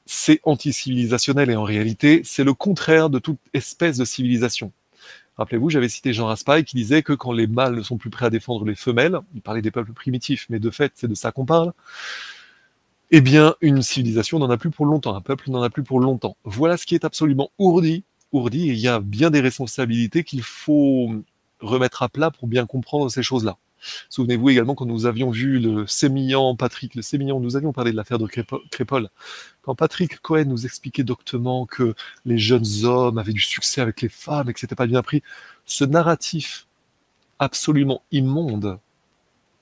c'est 0.07 0.39
anti-civilisationnel 0.43 1.51
et 1.51 1.55
en 1.55 1.63
réalité, 1.63 2.21
c'est 2.23 2.43
le 2.43 2.53
contraire 2.53 3.09
de 3.09 3.19
toute 3.19 3.37
espèce 3.53 3.97
de 3.97 4.05
civilisation. 4.05 4.71
Rappelez-vous, 5.37 5.69
j'avais 5.69 5.89
cité 5.89 6.13
Jean 6.13 6.27
Raspail 6.27 6.63
qui 6.63 6.75
disait 6.75 7.03
que 7.03 7.13
quand 7.13 7.31
les 7.31 7.45
mâles 7.45 7.75
ne 7.75 7.83
sont 7.83 7.97
plus 7.97 8.09
prêts 8.09 8.25
à 8.25 8.29
défendre 8.29 8.65
les 8.65 8.75
femelles, 8.75 9.19
il 9.35 9.41
parlait 9.41 9.61
des 9.61 9.71
peuples 9.71 9.93
primitifs, 9.93 10.47
mais 10.49 10.59
de 10.59 10.69
fait, 10.71 10.93
c'est 10.95 11.07
de 11.07 11.13
ça 11.13 11.31
qu'on 11.31 11.45
parle, 11.45 11.73
eh 13.11 13.21
bien, 13.21 13.55
une 13.61 13.81
civilisation 13.81 14.39
n'en 14.39 14.49
a 14.49 14.57
plus 14.57 14.71
pour 14.71 14.85
longtemps, 14.85 15.15
un 15.15 15.21
peuple 15.21 15.49
n'en 15.51 15.61
a 15.61 15.69
plus 15.69 15.83
pour 15.83 15.99
longtemps. 15.99 16.37
Voilà 16.43 16.75
ce 16.75 16.85
qui 16.85 16.95
est 16.95 17.05
absolument 17.05 17.51
ourdi, 17.59 18.03
ourdi, 18.31 18.69
et 18.69 18.73
il 18.73 18.79
y 18.79 18.87
a 18.87 18.99
bien 18.99 19.29
des 19.29 19.39
responsabilités 19.39 20.23
qu'il 20.23 20.41
faut 20.41 21.11
remettre 21.59 22.03
à 22.03 22.09
plat 22.09 22.31
pour 22.31 22.47
bien 22.47 22.65
comprendre 22.65 23.09
ces 23.09 23.23
choses-là. 23.23 23.57
Souvenez-vous 24.09 24.49
également 24.49 24.75
quand 24.75 24.85
nous 24.85 25.05
avions 25.05 25.29
vu 25.29 25.59
le 25.59 25.87
sémillant 25.87 26.55
Patrick, 26.55 26.95
le 26.95 27.01
sémillant, 27.01 27.39
nous 27.39 27.55
avions 27.55 27.73
parlé 27.73 27.91
de 27.91 27.97
l'affaire 27.97 28.19
de 28.19 28.27
Crépol, 28.27 29.09
quand 29.61 29.75
Patrick 29.75 30.19
Cohen 30.21 30.45
nous 30.45 30.65
expliquait 30.65 31.03
doctement 31.03 31.65
que 31.65 31.95
les 32.25 32.37
jeunes 32.37 32.65
hommes 32.83 33.17
avaient 33.17 33.33
du 33.33 33.41
succès 33.41 33.81
avec 33.81 34.01
les 34.01 34.09
femmes 34.09 34.49
et 34.49 34.53
que 34.53 34.59
c'était 34.59 34.75
pas 34.75 34.87
bien 34.87 35.01
pris, 35.01 35.23
ce 35.65 35.83
narratif 35.83 36.67
absolument 37.39 38.01
immonde, 38.11 38.79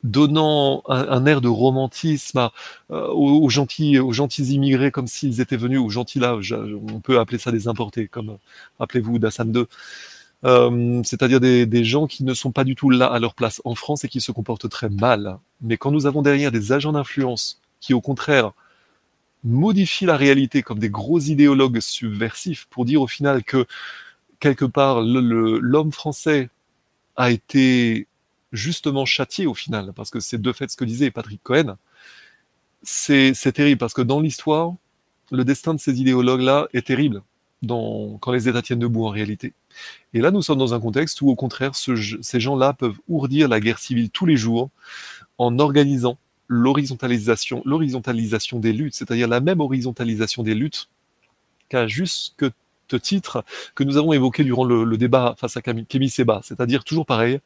donnant 0.03 0.83
un, 0.87 1.25
air 1.25 1.41
de 1.41 1.47
romantisme 1.47 2.49
euh, 2.91 3.07
aux, 3.07 3.49
gentils, 3.49 3.97
immigrés 4.53 4.91
comme 4.91 5.07
s'ils 5.07 5.41
étaient 5.41 5.57
venus, 5.57 5.79
aux 5.79 5.89
gentils 5.89 6.19
là, 6.19 6.37
on 6.89 6.99
peut 6.99 7.19
appeler 7.19 7.39
ça 7.39 7.51
des 7.51 7.67
importés, 7.67 8.07
comme 8.07 8.37
rappelez-vous 8.79 9.19
d'Assan 9.19 9.51
II. 9.53 9.65
Euh, 10.43 11.01
c'est-à-dire 11.03 11.39
des, 11.39 11.83
gens 11.83 12.07
qui 12.07 12.23
ne 12.23 12.33
sont 12.33 12.51
pas 12.51 12.63
du 12.63 12.75
tout 12.75 12.89
là 12.89 13.07
à 13.07 13.19
leur 13.19 13.33
place 13.33 13.61
en 13.65 13.73
France 13.73 14.03
et 14.03 14.09
qui 14.09 14.21
se 14.21 14.31
comportent 14.31 14.69
très 14.69 14.89
mal. 14.89 15.39
Mais 15.61 15.77
quand 15.77 15.91
nous 15.91 16.05
avons 16.05 16.21
derrière 16.21 16.51
des 16.51 16.71
agents 16.71 16.91
d'influence 16.91 17.61
qui, 17.79 17.93
au 17.93 18.01
contraire, 18.01 18.51
modifient 19.43 20.05
la 20.05 20.17
réalité 20.17 20.61
comme 20.61 20.79
des 20.79 20.89
gros 20.89 21.19
idéologues 21.19 21.79
subversifs 21.79 22.67
pour 22.69 22.85
dire 22.85 23.01
au 23.01 23.07
final 23.07 23.43
que 23.43 23.65
quelque 24.39 24.65
part 24.65 25.01
l'homme 25.01 25.91
français 25.91 26.49
a 27.15 27.31
été 27.31 28.07
justement 28.51 29.05
châtié 29.05 29.47
au 29.47 29.53
final, 29.53 29.93
parce 29.95 30.09
que 30.09 30.19
c'est 30.19 30.41
de 30.41 30.51
fait 30.51 30.69
ce 30.69 30.77
que 30.77 30.85
disait 30.85 31.11
Patrick 31.11 31.41
Cohen, 31.43 31.77
c'est 32.83 33.33
terrible, 33.53 33.79
parce 33.79 33.93
que 33.93 34.01
dans 34.01 34.19
l'histoire, 34.19 34.73
le 35.31 35.43
destin 35.43 35.73
de 35.73 35.79
ces 35.79 35.99
idéologues-là 35.99 36.67
est 36.73 36.87
terrible 36.87 37.23
quand 37.67 38.31
les 38.31 38.47
États 38.47 38.61
tiennent 38.61 38.79
debout 38.79 39.05
en 39.05 39.09
réalité. 39.09 39.53
Et 40.13 40.21
là, 40.21 40.31
nous 40.31 40.41
sommes 40.41 40.59
dans 40.59 40.73
un 40.73 40.79
contexte 40.79 41.21
où, 41.21 41.29
au 41.29 41.35
contraire, 41.35 41.71
ces 41.75 42.39
gens-là 42.39 42.73
peuvent 42.73 42.97
ourdir 43.07 43.47
la 43.47 43.59
guerre 43.59 43.79
civile 43.79 44.09
tous 44.09 44.25
les 44.25 44.37
jours 44.37 44.69
en 45.37 45.59
organisant 45.59 46.17
l'horizontalisation, 46.47 47.61
l'horizontalisation 47.65 48.59
des 48.59 48.73
luttes, 48.73 48.95
c'est-à-dire 48.95 49.27
la 49.27 49.39
même 49.39 49.61
horizontalisation 49.61 50.43
des 50.43 50.53
luttes 50.53 50.89
qu'à 51.69 51.87
juste 51.87 52.35
titre 53.01 53.43
que 53.73 53.83
nous 53.83 53.97
avons 53.97 54.13
évoqué 54.13 54.43
durant 54.43 54.63
le, 54.63 54.97
débat 54.97 55.35
face 55.37 55.57
à 55.57 55.61
Kémy 55.61 56.09
Seba, 56.09 56.41
c'est-à-dire 56.43 56.83
toujours 56.83 57.05
pareil. 57.05 57.39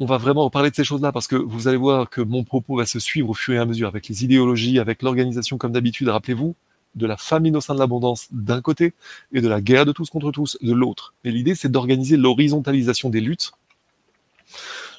On 0.00 0.06
va 0.06 0.18
vraiment 0.18 0.50
parler 0.50 0.70
de 0.70 0.74
ces 0.74 0.82
choses-là 0.82 1.12
parce 1.12 1.28
que 1.28 1.36
vous 1.36 1.68
allez 1.68 1.76
voir 1.76 2.10
que 2.10 2.20
mon 2.20 2.42
propos 2.42 2.76
va 2.76 2.84
se 2.84 2.98
suivre 2.98 3.30
au 3.30 3.34
fur 3.34 3.54
et 3.54 3.58
à 3.58 3.64
mesure 3.64 3.86
avec 3.86 4.08
les 4.08 4.24
idéologies, 4.24 4.80
avec 4.80 5.02
l'organisation 5.02 5.56
comme 5.56 5.70
d'habitude. 5.70 6.08
Rappelez-vous, 6.08 6.56
de 6.94 7.06
la 7.06 7.16
famine 7.16 7.56
au 7.56 7.60
sein 7.60 7.74
de 7.74 7.78
l'abondance 7.78 8.28
d'un 8.30 8.60
côté 8.60 8.94
et 9.32 9.40
de 9.40 9.48
la 9.48 9.60
guerre 9.60 9.86
de 9.86 9.92
tous 9.92 10.10
contre 10.10 10.30
tous 10.30 10.56
de 10.62 10.72
l'autre. 10.72 11.14
Et 11.24 11.30
l'idée, 11.30 11.54
c'est 11.54 11.70
d'organiser 11.70 12.16
l'horizontalisation 12.16 13.10
des 13.10 13.20
luttes. 13.20 13.52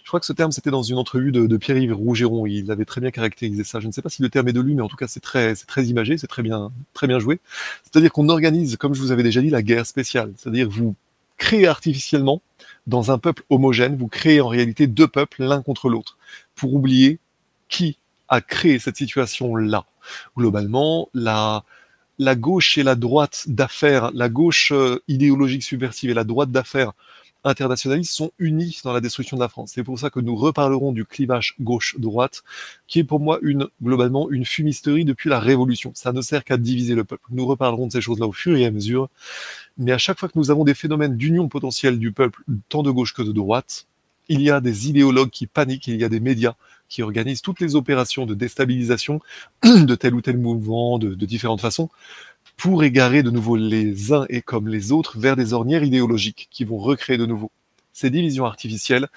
Je 0.03 0.09
crois 0.09 0.19
que 0.19 0.25
ce 0.27 0.33
terme, 0.33 0.51
c'était 0.51 0.69
dans 0.69 0.83
une 0.83 0.97
entrevue 0.97 1.31
de, 1.31 1.57
Pierre-Yves 1.57 1.95
Rougeron. 1.95 2.45
Il 2.45 2.69
avait 2.71 2.85
très 2.85 3.01
bien 3.01 3.09
caractérisé 3.09 3.63
ça. 3.63 3.79
Je 3.79 3.87
ne 3.87 3.91
sais 3.91 4.03
pas 4.03 4.09
si 4.09 4.21
le 4.21 4.29
terme 4.29 4.47
est 4.47 4.53
de 4.53 4.61
lui, 4.61 4.75
mais 4.75 4.83
en 4.83 4.87
tout 4.87 4.97
cas, 4.97 5.07
c'est 5.07 5.19
très, 5.19 5.55
très 5.55 5.85
imagé, 5.85 6.17
c'est 6.19 6.27
très 6.27 6.43
bien, 6.43 6.71
très 6.93 7.07
bien 7.07 7.17
joué. 7.17 7.39
C'est-à-dire 7.83 8.11
qu'on 8.11 8.29
organise, 8.29 8.77
comme 8.77 8.93
je 8.93 9.01
vous 9.01 9.11
avais 9.11 9.23
déjà 9.23 9.41
dit, 9.41 9.49
la 9.49 9.63
guerre 9.63 9.87
spéciale. 9.87 10.31
C'est-à-dire 10.37 10.69
vous 10.69 10.95
créez 11.37 11.67
artificiellement 11.67 12.41
dans 12.85 13.11
un 13.11 13.17
peuple 13.17 13.43
homogène, 13.49 13.95
vous 13.95 14.07
créez 14.07 14.41
en 14.41 14.47
réalité 14.47 14.85
deux 14.85 15.07
peuples 15.07 15.43
l'un 15.43 15.63
contre 15.63 15.89
l'autre 15.89 16.17
pour 16.55 16.75
oublier 16.75 17.19
qui 17.67 17.97
a 18.29 18.41
créé 18.41 18.77
cette 18.77 18.97
situation-là. 18.97 19.85
Globalement, 20.37 21.09
la, 21.13 21.63
la 22.19 22.35
gauche 22.35 22.77
et 22.77 22.83
la 22.83 22.95
droite 22.95 23.45
d'affaires, 23.47 24.11
la 24.13 24.29
gauche 24.29 24.71
euh, 24.71 25.01
idéologique 25.07 25.63
subversive 25.63 26.09
et 26.09 26.13
la 26.13 26.23
droite 26.23 26.51
d'affaires 26.51 26.93
internationalistes 27.45 28.11
sont 28.11 28.31
unis 28.39 28.79
dans 28.83 28.91
la 28.91 29.01
destruction 29.01 29.37
de 29.37 29.41
la 29.41 29.49
France. 29.49 29.71
C'est 29.75 29.83
pour 29.83 29.99
ça 29.99 30.09
que 30.09 30.19
nous 30.19 30.35
reparlerons 30.35 30.91
du 30.91 31.05
clivage 31.05 31.55
gauche-droite, 31.61 32.43
qui 32.87 32.99
est 32.99 33.03
pour 33.03 33.19
moi 33.19 33.39
une, 33.41 33.67
globalement 33.81 34.29
une 34.31 34.45
fumisterie 34.45 35.05
depuis 35.05 35.29
la 35.29 35.39
Révolution. 35.39 35.91
Ça 35.93 36.11
ne 36.11 36.21
sert 36.21 36.43
qu'à 36.43 36.57
diviser 36.57 36.95
le 36.95 37.03
peuple. 37.03 37.23
Nous 37.29 37.45
reparlerons 37.45 37.87
de 37.87 37.91
ces 37.91 38.01
choses-là 38.01 38.27
au 38.27 38.31
fur 38.31 38.57
et 38.57 38.65
à 38.65 38.71
mesure. 38.71 39.09
Mais 39.77 39.91
à 39.91 39.97
chaque 39.97 40.19
fois 40.19 40.27
que 40.27 40.37
nous 40.37 40.51
avons 40.51 40.63
des 40.63 40.73
phénomènes 40.73 41.17
d'union 41.17 41.47
potentielle 41.47 41.99
du 41.99 42.11
peuple, 42.11 42.43
tant 42.69 42.83
de 42.83 42.91
gauche 42.91 43.13
que 43.13 43.21
de 43.21 43.31
droite, 43.31 43.85
il 44.27 44.41
y 44.41 44.49
a 44.49 44.59
des 44.59 44.89
idéologues 44.89 45.29
qui 45.29 45.45
paniquent, 45.45 45.87
il 45.87 45.97
y 45.97 46.03
a 46.03 46.09
des 46.09 46.19
médias 46.19 46.55
qui 46.89 47.01
organisent 47.01 47.41
toutes 47.41 47.59
les 47.59 47.75
opérations 47.75 48.25
de 48.25 48.33
déstabilisation 48.33 49.19
de 49.63 49.95
tel 49.95 50.13
ou 50.13 50.21
tel 50.21 50.37
mouvement 50.37 50.97
de, 50.97 51.13
différentes 51.25 51.61
façons 51.61 51.89
pour 52.57 52.83
égarer 52.83 53.23
de 53.23 53.31
nouveau 53.31 53.55
les 53.55 54.13
uns 54.13 54.25
et 54.29 54.41
comme 54.41 54.67
les 54.67 54.91
autres 54.91 55.19
vers 55.19 55.35
des 55.35 55.53
ornières 55.53 55.83
idéologiques 55.83 56.47
qui 56.51 56.63
vont 56.63 56.77
recréer 56.77 57.17
de 57.17 57.25
nouveau 57.25 57.51
ces 57.91 58.09
divisions 58.09 58.45
artificielles 58.45 59.07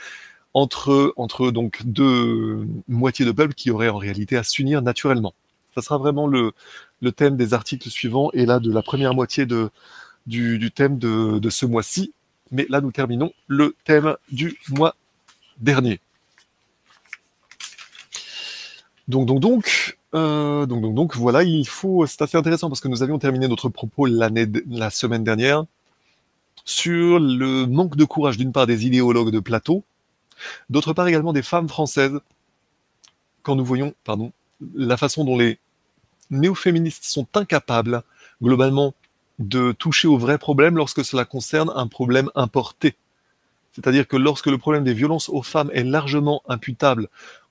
entre, 0.54 1.12
entre 1.16 1.50
donc 1.50 1.82
deux 1.84 2.66
moitiés 2.88 3.24
de 3.24 3.32
peuple 3.32 3.54
qui 3.54 3.70
auraient 3.70 3.88
en 3.88 3.98
réalité 3.98 4.36
à 4.36 4.42
s'unir 4.42 4.82
naturellement. 4.82 5.34
Ça 5.74 5.82
sera 5.82 5.98
vraiment 5.98 6.26
le, 6.26 6.52
thème 7.12 7.36
des 7.36 7.54
articles 7.54 7.88
suivants 7.90 8.30
et 8.32 8.46
là 8.46 8.58
de 8.58 8.72
la 8.72 8.82
première 8.82 9.14
moitié 9.14 9.46
de, 9.46 9.70
du, 10.26 10.70
thème 10.72 10.98
de 10.98 11.50
ce 11.50 11.66
mois-ci. 11.66 12.12
Mais 12.50 12.66
là, 12.68 12.80
nous 12.80 12.92
terminons 12.92 13.32
le 13.46 13.74
thème 13.84 14.16
du 14.30 14.58
mois 14.70 14.94
dernier. 15.58 16.00
Donc, 19.08 19.26
donc, 19.26 19.40
donc, 19.40 19.98
euh, 20.14 20.66
donc, 20.66 20.82
donc, 20.82 20.94
donc, 20.94 21.16
voilà, 21.16 21.42
il 21.42 21.66
faut. 21.66 22.06
C'est 22.06 22.22
assez 22.22 22.36
intéressant 22.36 22.68
parce 22.68 22.80
que 22.80 22.88
nous 22.88 23.02
avions 23.02 23.18
terminé 23.18 23.48
notre 23.48 23.68
propos 23.68 24.06
l'année, 24.06 24.46
la 24.68 24.90
semaine 24.90 25.24
dernière 25.24 25.64
sur 26.64 27.18
le 27.18 27.66
manque 27.66 27.96
de 27.96 28.04
courage 28.04 28.36
d'une 28.36 28.52
part 28.52 28.66
des 28.66 28.86
idéologues 28.86 29.30
de 29.30 29.40
plateau, 29.40 29.84
d'autre 30.68 30.92
part 30.92 31.08
également 31.08 31.32
des 31.32 31.42
femmes 31.42 31.68
françaises. 31.68 32.20
Quand 33.42 33.56
nous 33.56 33.64
voyons, 33.64 33.94
pardon, 34.04 34.32
la 34.74 34.98
façon 34.98 35.24
dont 35.24 35.38
les 35.38 35.58
néo-féministes 36.30 37.04
sont 37.04 37.26
incapables, 37.32 38.02
globalement, 38.42 38.92
de 39.38 39.72
toucher 39.72 40.08
au 40.08 40.18
vrai 40.18 40.36
problème 40.36 40.76
lorsque 40.76 41.04
cela 41.04 41.24
concerne 41.24 41.72
un 41.74 41.86
problème 41.86 42.30
importé. 42.34 42.96
C'est-à-dire 43.72 44.06
que 44.06 44.16
lorsque 44.16 44.46
le 44.46 44.58
problème 44.58 44.84
des 44.84 44.92
violences 44.92 45.30
aux 45.30 45.42
femmes 45.42 45.70
est 45.72 45.84
largement 45.84 46.42
imputable 46.48 47.08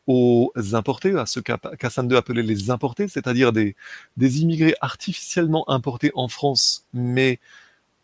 aux 0.08 0.52
importés, 0.74 1.16
à 1.18 1.26
ce 1.26 1.40
qu'Hassan 1.42 2.10
II 2.10 2.16
appelait 2.16 2.42
les 2.42 2.72
importés, 2.72 3.08
c'est-à-dire 3.08 3.52
des, 3.52 3.76
des 4.16 4.42
immigrés 4.42 4.76
artificiellement 4.82 5.70
importés 5.70 6.12
en 6.16 6.30
France, 6.30 6.86
mais 6.94 7.40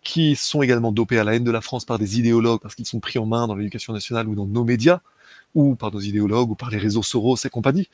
qui 0.03 0.35
sont 0.35 0.61
également 0.61 0.91
dopés 0.91 1.17
à 1.17 1.23
la 1.23 1.35
haine 1.35 1.45
de 1.45 1.51
la 1.51 1.61
France 1.61 1.85
par 1.85 1.97
des 1.97 2.19
idéologues 2.19 2.59
parce 2.61 2.75
qu'ils 2.75 2.85
sont 2.85 2.99
pris 2.99 3.19
en 3.19 3.25
main 3.25 3.47
dans 3.47 3.55
l'éducation 3.55 3.93
nationale 3.93 4.27
ou 4.27 4.35
dans 4.35 4.45
nos 4.45 4.65
médias, 4.65 4.99
ou 5.55 5.75
par 5.75 5.91
nos 5.91 5.99
idéologues 5.99 6.49
ou 6.49 6.55
par 6.55 6.69
les 6.69 6.77
réseaux 6.77 7.03
Soros 7.03 7.37
et 7.45 7.49
compagnie, 7.49 7.89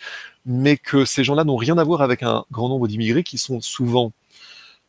mais 0.45 0.77
que 0.77 1.05
ces 1.05 1.23
gens-là 1.23 1.43
n'ont 1.43 1.55
rien 1.55 1.77
à 1.77 1.83
voir 1.83 2.01
avec 2.01 2.23
un 2.23 2.45
grand 2.51 2.69
nombre 2.69 2.87
d'immigrés 2.87 3.23
qui 3.23 3.37
sont 3.37 3.61
souvent 3.61 4.11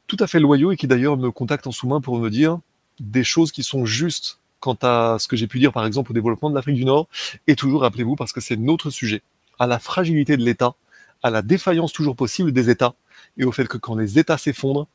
tout 0.07 0.17
à 0.21 0.27
fait 0.27 0.41
loyaux 0.41 0.73
et 0.73 0.77
qui 0.77 0.87
d'ailleurs 0.87 1.17
me 1.17 1.31
contactent 1.31 1.67
en 1.67 1.73
sous-main 1.73 2.01
pour 2.01 2.19
me 2.19 2.31
dire 2.31 2.59
des 2.99 3.25
choses 3.25 3.53
qui 3.53 3.63
sont 3.63 3.85
justes 3.85 4.40
quant 4.61 4.79
à 4.83 5.17
ce 5.19 5.27
que 5.27 5.37
j'ai 5.37 5.47
pu 5.47 5.59
dire 5.59 5.73
par 5.73 5.87
exemple 5.87 6.13
au 6.13 6.15
développement 6.15 6.51
de 6.51 6.55
l'Afrique 6.55 6.77
du 6.77 6.85
Nord, 6.85 7.09
et 7.47 7.57
toujours 7.57 7.81
rappelez-vous 7.81 8.17
parce 8.17 8.33
que 8.33 8.41
c'est 8.41 8.57
notre 8.57 8.91
sujet, 8.91 9.23
à 9.59 9.67
la 9.67 9.79
fragilité 9.79 10.37
de 10.37 10.45
l'État, 10.45 10.75
à 11.23 11.31
la 11.31 11.43
défaillance 11.43 11.93
toujours 11.93 12.17
possible 12.17 12.53
des 12.53 12.71
États, 12.71 12.95
et 13.37 13.45
au 13.45 13.53
fait 13.53 13.67
que 13.67 13.79
quand 13.79 13.97
les 13.97 14.19
États 14.19 14.39
s'effondrent, 14.39 14.87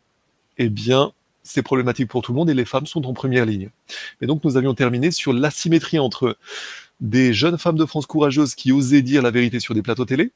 eh 0.58 0.70
bien 0.70 1.12
c'est 1.44 1.62
problématique 1.62 2.08
pour 2.08 2.22
tout 2.22 2.32
le 2.32 2.38
monde 2.38 2.50
et 2.50 2.56
les 2.56 2.66
femmes 2.66 2.88
sont 2.88 3.06
en 3.06 3.14
première 3.14 3.46
ligne. 3.46 3.70
Et 4.22 4.26
donc 4.26 4.44
nous 4.44 4.58
avions 4.58 4.74
terminé 4.74 5.12
sur 5.12 5.34
l'asymétrie 5.34 6.00
entre 6.00 6.38
des 7.02 7.34
jeunes 7.34 7.58
femmes 7.58 7.78
de 7.78 7.86
France 7.86 8.06
courageuses 8.06 8.56
qui 8.56 8.72
osaient 8.72 9.02
dire 9.02 9.22
la 9.22 9.32
vérité 9.32 9.60
sur 9.60 9.76
des 9.76 9.82
plateaux 9.82 10.06
télé, 10.06 10.32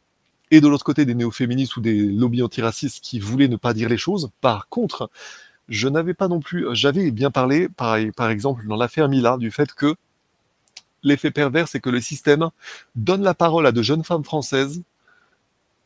et 0.52 0.62
de 0.62 0.68
l'autre 0.68 0.84
côté 0.84 1.06
des 1.06 1.16
néo-féministes 1.16 1.78
ou 1.78 1.82
des 1.82 1.96
lobbies 1.96 2.42
antiracistes 2.42 3.04
qui 3.04 3.20
voulaient 3.20 3.48
ne 3.48 3.56
pas 3.56 3.74
dire 3.74 3.90
les 3.90 3.98
choses. 3.98 4.32
Par 4.42 4.68
contre, 4.68 5.10
je 5.70 5.88
n'avais 5.88 6.14
pas 6.14 6.28
non 6.28 6.40
plus, 6.40 6.66
j'avais 6.74 7.12
bien 7.12 7.32
parlé, 7.32 7.70
par, 7.70 7.96
exemple, 8.30 8.68
dans 8.68 8.76
l'affaire 8.76 9.08
Mila, 9.08 9.38
du 9.38 9.52
fait 9.52 9.72
que 9.74 9.96
l'effet 11.04 11.32
pervers, 11.32 11.68
c'est 11.68 11.80
que 11.80 11.90
le 11.90 12.02
système 12.02 12.50
donne 12.96 13.24
la 13.24 13.34
parole 13.34 13.66
à 13.66 13.72
de 13.72 13.82
jeunes 13.82 14.04
femmes 14.04 14.24
françaises, 14.24 14.82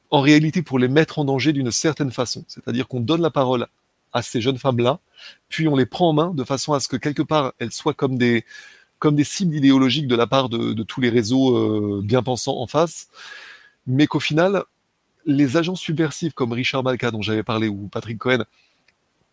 en 0.10 0.22
réalité 0.22 0.62
pour 0.62 0.80
les 0.80 0.88
mettre 0.88 1.20
en 1.20 1.26
danger 1.26 1.53
d'une 1.53 1.72
certaine 1.72 2.12
façon. 2.12 2.45
C'est-à-dire 2.48 2.88
qu'on 2.88 3.00
donne 3.00 3.22
la 3.22 3.32
parole 3.32 3.68
à 4.14 4.22
ces 4.22 4.42
jeunes 4.42 4.58
femmes-là, 4.58 5.00
puis 5.50 5.68
on 5.68 5.76
les 5.76 5.88
prend 5.88 6.10
en 6.10 6.14
main 6.14 6.32
de 6.34 6.44
façon 6.44 6.74
à 6.74 6.80
ce 6.80 6.88
que 6.88 6.98
quelque 6.98 7.24
part 7.24 7.53
elles 7.58 7.72
soient 7.72 7.95
comme 7.95 8.18
des, 8.18 8.45
cibles 9.24 9.56
idéologiques 9.56 10.08
de 10.08 10.16
la 10.16 10.28
part 10.28 10.50
de, 10.50 10.74
de 10.74 10.84
tous 10.84 11.02
les 11.02 11.10
réseaux 11.10 11.58
euh, 11.58 12.02
bien 12.03 12.22
pensants 12.22 12.60
en 12.60 12.68
face, 12.68 13.08
mais 13.88 14.08
qu'au 14.08 14.20
final, 14.20 14.64
les 15.26 15.58
agents 15.58 15.76
subversifs 15.76 16.34
comme 16.34 16.53
Richard 16.53 16.84
Malka 16.84 17.12
dont 17.12 17.22
j'avais 17.22 17.44
parlé 17.44 17.68
ou 17.68 17.88
Patrick 17.92 18.18
Cohen, 18.18 18.44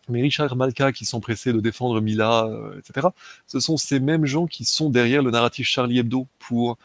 mais 0.09 0.23
Richard 0.23 0.55
Malka 0.57 0.93
qui 0.93 1.07
pressés 1.21 1.53
de 1.53 1.61
défendre 1.61 2.01
Mila, 2.01 2.45
euh, 2.45 2.79
etc., 2.79 3.09
ce 3.47 3.61
sont 3.61 3.77
ces 3.77 4.01
mêmes 4.01 4.27
gens 4.27 4.47
qui 4.47 4.65
sont 4.65 4.91
derrière 4.91 5.23
le 5.23 5.31
narratif 5.31 5.67
Charlie 5.67 5.99
Hebdo 5.99 6.27
pour 6.39 6.79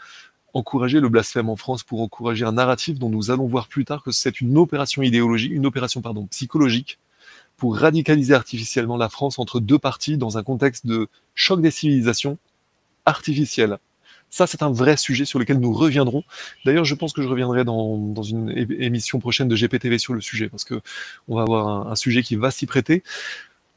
encourager 0.53 0.99
le 0.99 1.09
blasphème 1.09 1.49
en 1.49 1.55
France, 1.55 1.83
pour 1.83 2.01
encourager 2.01 2.45
un 2.45 2.53
narratif 2.53 2.97
dont 2.97 3.09
nous 3.09 3.29
allons 3.29 3.45
voir 3.45 3.67
plus 3.67 3.83
tard 3.83 4.03
que 4.03 4.11
c'est 4.11 4.39
une 4.41 4.57
opération 4.57 5.01
idéologique, 5.01 5.51
une 5.51 5.65
opération 5.65 6.01
pardon, 6.01 6.25
psychologique 6.27 6.97
pour 7.57 7.77
radicaliser 7.77 8.33
artificiellement 8.33 8.97
la 8.97 9.09
France 9.09 9.39
entre 9.39 9.59
deux 9.59 9.79
parties 9.79 10.17
dans 10.17 10.37
un 10.37 10.43
contexte 10.43 10.85
de 10.85 11.07
choc 11.33 11.61
des 11.61 11.71
civilisations 11.71 12.37
artificiel. 13.05 13.77
Ça, 14.35 14.47
c'est 14.47 14.63
un 14.63 14.69
vrai 14.69 14.97
sujet 14.97 15.23
sur 15.23 15.39
lequel 15.39 15.61
nous 15.61 15.71
reviendrons. 15.71 16.25
D'ailleurs, 16.65 16.83
je 16.83 16.93
pense 16.93 17.13
que 17.13 17.21
je 17.21 17.27
reviendrai 17.29 17.63
dans, 17.63 18.21
une 18.21 18.49
émission 18.79 19.19
prochaine 19.19 19.47
de 19.47 19.55
GPTV 19.55 19.97
sur 19.97 20.13
le 20.13 20.19
sujet, 20.19 20.49
parce 20.49 20.65
que 20.65 20.81
on 21.29 21.37
va 21.37 21.43
avoir 21.43 21.87
un, 21.87 21.95
sujet 21.95 22.21
qui 22.21 22.35
va 22.35 22.51
s'y 22.51 22.65
prêter. 22.65 23.01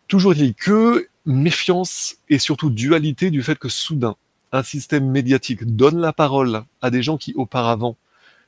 Toujours 0.09 0.35
dit 0.35 0.55
que 0.55 1.07
méfiance 1.27 2.17
et 2.29 2.41
surtout 2.41 2.71
dualité 2.71 3.31
du 3.31 3.45
fait 3.45 3.57
que 3.57 3.69
soudain, 3.69 4.17
un 4.51 4.65
système 4.65 5.09
médiatique 5.09 5.77
donne 5.77 6.01
la 6.01 6.13
parole 6.13 6.65
à 6.83 6.91
des 6.91 7.05
gens 7.05 7.19
qui 7.19 7.35
auparavant 7.37 7.95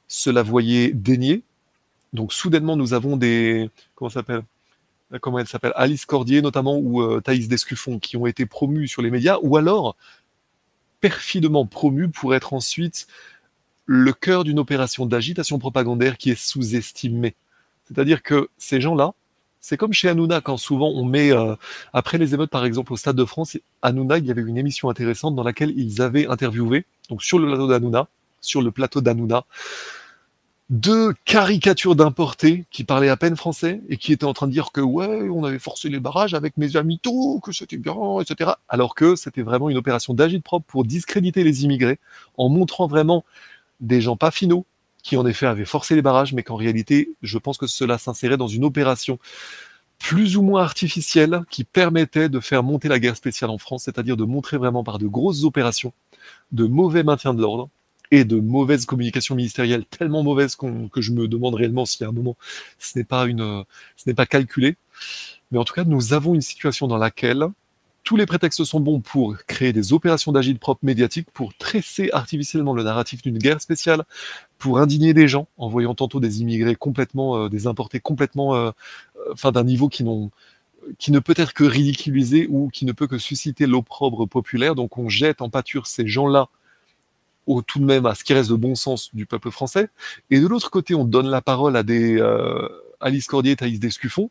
se 0.09 0.31
la 0.31 0.43
voyaient 0.43 0.91
dénier. 0.91 1.45
Donc 2.13 2.33
soudainement, 2.33 2.75
nous 2.75 2.93
avons 2.93 3.19
des 3.19 3.71
comment 3.95 4.11
s'appelle? 4.11 4.43
Comment 5.21 5.39
elle 5.39 5.47
s'appelle? 5.47 5.73
Alice 5.77 6.07
Cordier 6.07 6.43
notamment 6.43 6.77
ou 6.77 7.03
euh, 7.03 7.21
Thaïs 7.21 7.47
Descuffon 7.47 8.01
qui 8.01 8.17
ont 8.17 8.27
été 8.27 8.47
promus 8.47 8.89
sur 8.89 9.01
les 9.01 9.11
médias 9.11 9.39
ou 9.43 9.57
alors 9.57 9.97
perfidement 11.01 11.67
promu 11.67 12.09
pour 12.09 12.35
être 12.35 12.53
ensuite 12.53 13.07
le 13.87 14.13
cœur 14.13 14.45
d'une 14.45 14.59
opération 14.59 15.07
d'agitation 15.07 15.59
propagandaire 15.59 16.17
qui 16.17 16.31
est 16.31 16.41
sous-estimée. 16.41 17.35
C'est-à-dire 17.85 18.23
que 18.23 18.49
ces 18.57 18.81
gens-là, 18.81 19.15
c'est 19.61 19.77
comme 19.77 19.93
chez 19.93 20.09
Hanouna, 20.09 20.41
quand 20.41 20.57
souvent 20.57 20.91
on 20.91 21.05
met, 21.05 21.33
euh, 21.33 21.55
après 21.93 22.17
les 22.17 22.35
émeutes 22.35 22.51
par 22.51 22.65
exemple 22.65 22.93
au 22.93 22.97
Stade 22.97 23.17
de 23.17 23.25
France, 23.25 23.59
Hanouna, 23.83 24.19
il 24.19 24.27
y 24.27 24.31
avait 24.31 24.43
une 24.43 24.57
émission 24.57 24.89
intéressante 24.89 25.35
dans 25.35 25.43
laquelle 25.43 25.73
ils 25.77 26.01
avaient 26.01 26.27
interviewé, 26.27 26.87
donc 27.09 27.23
sur 27.23 27.39
le 27.39 27.47
plateau 27.47 27.67
d'Hanouna, 27.67 28.09
sur 28.41 28.63
le 28.63 28.71
plateau 28.71 29.01
d'Hanouna, 29.01 29.45
deux 30.71 31.15
caricatures 31.25 31.97
d'importés 31.97 32.65
qui 32.71 32.85
parlaient 32.85 33.09
à 33.09 33.17
peine 33.17 33.37
français 33.37 33.81
et 33.89 33.97
qui 33.97 34.13
étaient 34.13 34.25
en 34.25 34.33
train 34.33 34.47
de 34.47 34.53
dire 34.53 34.71
que 34.71 34.81
ouais, 34.81 35.29
on 35.29 35.43
avait 35.43 35.59
forcé 35.59 35.89
les 35.89 35.99
barrages 35.99 36.33
avec 36.33 36.57
mes 36.57 36.77
amis 36.77 37.01
tout, 37.01 37.41
que 37.43 37.51
c'était 37.51 37.77
bien, 37.77 37.97
etc. 38.21 38.53
Alors 38.69 38.95
que 38.95 39.17
c'était 39.17 39.43
vraiment 39.43 39.69
une 39.69 39.77
opération 39.77 40.15
d'agite 40.15 40.45
propre 40.45 40.67
pour 40.67 40.85
discréditer 40.85 41.43
les 41.43 41.65
immigrés 41.65 41.99
en 42.39 42.49
montrant 42.49 42.87
vraiment 42.87 43.25
des 43.81 44.01
gens 44.01 44.17
pas 44.17 44.31
finaux 44.31 44.65
qui 45.03 45.17
en 45.17 45.27
effet 45.27 45.47
avaient 45.47 45.65
forcé 45.65 45.97
les 45.97 46.03
barrages, 46.03 46.35
mais 46.35 46.45
qu'en 46.45 46.57
réalité, 46.57 47.15
je 47.23 47.39
pense 47.39 47.59
que 47.59 47.67
cela 47.67 47.99
s'insérait 47.99 48.37
dans 48.37 48.47
une 48.47 48.65
opération 48.65 49.19
plus 49.99 50.37
ou 50.37 50.43
moins 50.43 50.63
artificielle 50.63 51.43
qui 51.51 51.65
permettait 51.65 52.29
de 52.29 52.39
faire 52.39 52.63
monter 52.63 52.89
la 52.89 53.01
guerre 53.01 53.17
spéciale 53.17 53.51
en 53.51 53.59
France, 53.59 53.85
c'est-à-dire 53.85 54.17
de 54.17 54.25
montrer 54.25 54.57
vraiment 54.57 54.85
par 54.85 54.99
de 54.99 55.09
grosses 55.09 55.43
opérations 55.43 55.93
de 56.53 56.65
mauvais 56.65 57.03
maintien 57.03 57.35
de 57.35 57.43
l'ordre 57.43 57.71
et 58.11 58.25
de 58.25 58.41
mauvaise 58.41 58.87
communication 58.87 59.35
ministérielle, 59.35 59.85
tellement 59.85 60.23
mauvaise 60.23 60.57
que 60.57 61.01
je 61.01 61.13
me 61.13 61.29
demande 61.29 61.55
réellement 61.55 61.87
si 61.87 62.03
à 62.05 62.09
un 62.09 62.13
moment 62.13 62.37
ce 62.79 62.99
n'est 62.99 63.05
pas 63.05 63.27
une, 63.27 63.65
ce 63.97 64.09
n'est 64.09 64.15
pas 64.15 64.27
calculé. 64.27 64.77
Mais 65.51 65.59
en 65.59 65.65
tout 65.65 65.75
cas, 65.75 65.85
nous 65.85 66.13
avons 66.13 66.35
une 66.35 66.41
situation 66.41 66.87
dans 66.87 66.97
laquelle 66.97 67.49
tous 68.05 68.17
les 68.17 68.27
prétextes 68.27 68.65
sont 68.65 68.81
bons 68.81 69.01
pour 69.01 69.37
créer 69.47 69.73
des 69.73 69.93
opérations 69.93 70.33
d'agile 70.33 70.59
propre 70.59 70.85
médiatique, 70.85 71.29
pour 71.33 71.55
tresser 71.55 72.11
artificiellement 72.13 72.73
le 72.73 72.83
narratif 72.83 73.23
d'une 73.23 73.39
guerre 73.39 73.61
spéciale, 73.61 74.05
pour 74.59 74.79
indigner 74.79 75.15
des 75.15 75.29
gens 75.29 75.47
en 75.59 75.69
voyant 75.69 75.95
tantôt 75.95 76.21
des 76.21 76.41
immigrés 76.41 76.77
complètement, 76.77 77.37
euh, 77.37 77.49
des 77.49 77.67
importés 77.67 78.01
complètement, 78.01 78.55
euh, 78.55 78.71
euh, 79.17 79.33
enfin 79.33 79.53
d'un 79.53 79.65
niveau 79.65 79.89
qui 79.89 80.05
n'ont 80.05 80.31
qui 80.99 81.13
ne 81.13 81.19
peut 81.19 81.35
être 81.37 81.53
que 81.53 81.63
ridiculisé 81.63 82.47
ou 82.49 82.71
qui 82.71 82.87
ne 82.87 82.93
peut 82.93 83.07
que 83.07 83.19
susciter 83.19 83.67
l'opprobre 83.67 84.27
populaire. 84.27 84.75
Donc 84.75 84.97
on 84.97 85.11
jette 85.11 85.43
en 85.43 85.51
pâture 85.51 85.87
ces 85.87 86.09
gens-là 86.09 86.49
au 87.47 87.63
tout 87.63 87.79
de 87.79 87.85
même 87.85 88.07
à 88.07 88.15
ce 88.15 88.25
qui 88.25 88.35
reste 88.35 88.51
de 88.51 88.57
bon 88.57 88.75
sens 88.75 89.15
du 89.15 89.27
peuple 89.27 89.51
français. 89.51 89.89
Et 90.31 90.41
de 90.41 90.47
l'autre 90.47 90.71
côté, 90.71 90.95
on 90.95 91.05
donne 91.05 91.29
la 91.29 91.41
parole 91.41 91.77
à 91.77 91.83
des 91.83 92.19
euh, 92.19 92.69
Alice 93.01 93.27
Cordier 93.27 93.53
et 93.53 93.57
Thaïs 93.57 93.81
Descuffon 93.81 94.31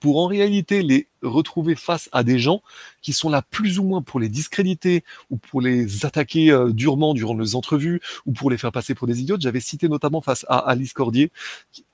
pour 0.00 0.18
en 0.18 0.26
réalité 0.26 0.82
les 0.82 1.08
retrouver 1.22 1.74
face 1.74 2.08
à 2.12 2.22
des 2.22 2.38
gens 2.38 2.62
qui 3.02 3.12
sont 3.12 3.28
là 3.28 3.42
plus 3.42 3.78
ou 3.78 3.84
moins 3.84 4.02
pour 4.02 4.20
les 4.20 4.28
discréditer 4.28 5.02
ou 5.30 5.36
pour 5.36 5.60
les 5.60 6.06
attaquer 6.06 6.52
euh, 6.52 6.70
durement 6.72 7.14
durant 7.14 7.36
les 7.36 7.56
entrevues 7.56 8.00
ou 8.26 8.32
pour 8.32 8.50
les 8.50 8.58
faire 8.58 8.70
passer 8.70 8.94
pour 8.94 9.06
des 9.08 9.20
idiotes. 9.20 9.40
J'avais 9.40 9.60
cité 9.60 9.88
notamment 9.88 10.20
face 10.20 10.46
à 10.48 10.58
Alice 10.58 10.92
Cordier 10.92 11.32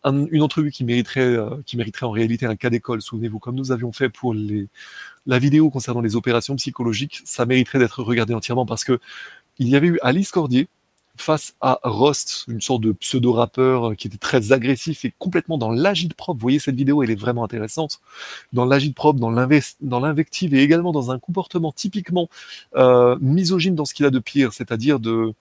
une 0.04 0.42
entrevue 0.42 0.70
qui 0.70 0.84
mériterait, 0.84 1.20
euh, 1.20 1.56
qui 1.64 1.76
mériterait 1.76 2.06
en 2.06 2.10
réalité 2.10 2.44
un 2.46 2.56
cas 2.56 2.68
d'école. 2.68 3.00
Souvenez-vous, 3.00 3.38
comme 3.38 3.54
nous 3.54 3.72
avions 3.72 3.92
fait 3.92 4.10
pour 4.10 4.34
les, 4.34 4.68
la 5.26 5.38
vidéo 5.38 5.70
concernant 5.70 6.02
les 6.02 6.16
opérations 6.16 6.56
psychologiques, 6.56 7.22
ça 7.24 7.46
mériterait 7.46 7.78
d'être 7.78 8.02
regardé 8.02 8.34
entièrement 8.34 8.66
parce 8.66 8.84
que 8.84 9.00
il 9.58 9.68
y 9.68 9.76
avait 9.76 9.88
eu 9.88 9.98
Alice 10.02 10.30
Cordier 10.30 10.68
face 11.16 11.54
à 11.60 11.78
Rost, 11.84 12.44
une 12.48 12.60
sorte 12.60 12.80
de 12.82 12.90
pseudo-rappeur 12.90 13.90
euh, 13.90 13.94
qui 13.94 14.08
était 14.08 14.18
très 14.18 14.50
agressif 14.50 15.04
et 15.04 15.14
complètement 15.18 15.58
dans 15.58 15.70
l'agite 15.70 16.14
propre. 16.14 16.38
Vous 16.38 16.42
voyez 16.42 16.58
cette 16.58 16.74
vidéo, 16.74 17.04
elle 17.04 17.10
est 17.10 17.14
vraiment 17.14 17.44
intéressante. 17.44 18.00
Dans 18.52 18.64
l'agite 18.64 18.96
propre, 18.96 19.20
dans 19.20 20.00
l'invective 20.00 20.54
et 20.54 20.62
également 20.62 20.90
dans 20.90 21.12
un 21.12 21.20
comportement 21.20 21.70
typiquement 21.70 22.28
euh, 22.76 23.16
misogyne 23.20 23.76
dans 23.76 23.84
ce 23.84 23.94
qu'il 23.94 24.06
a 24.06 24.10
de 24.10 24.18
pire, 24.18 24.52
c'est-à-dire 24.52 24.98
de 25.00 25.32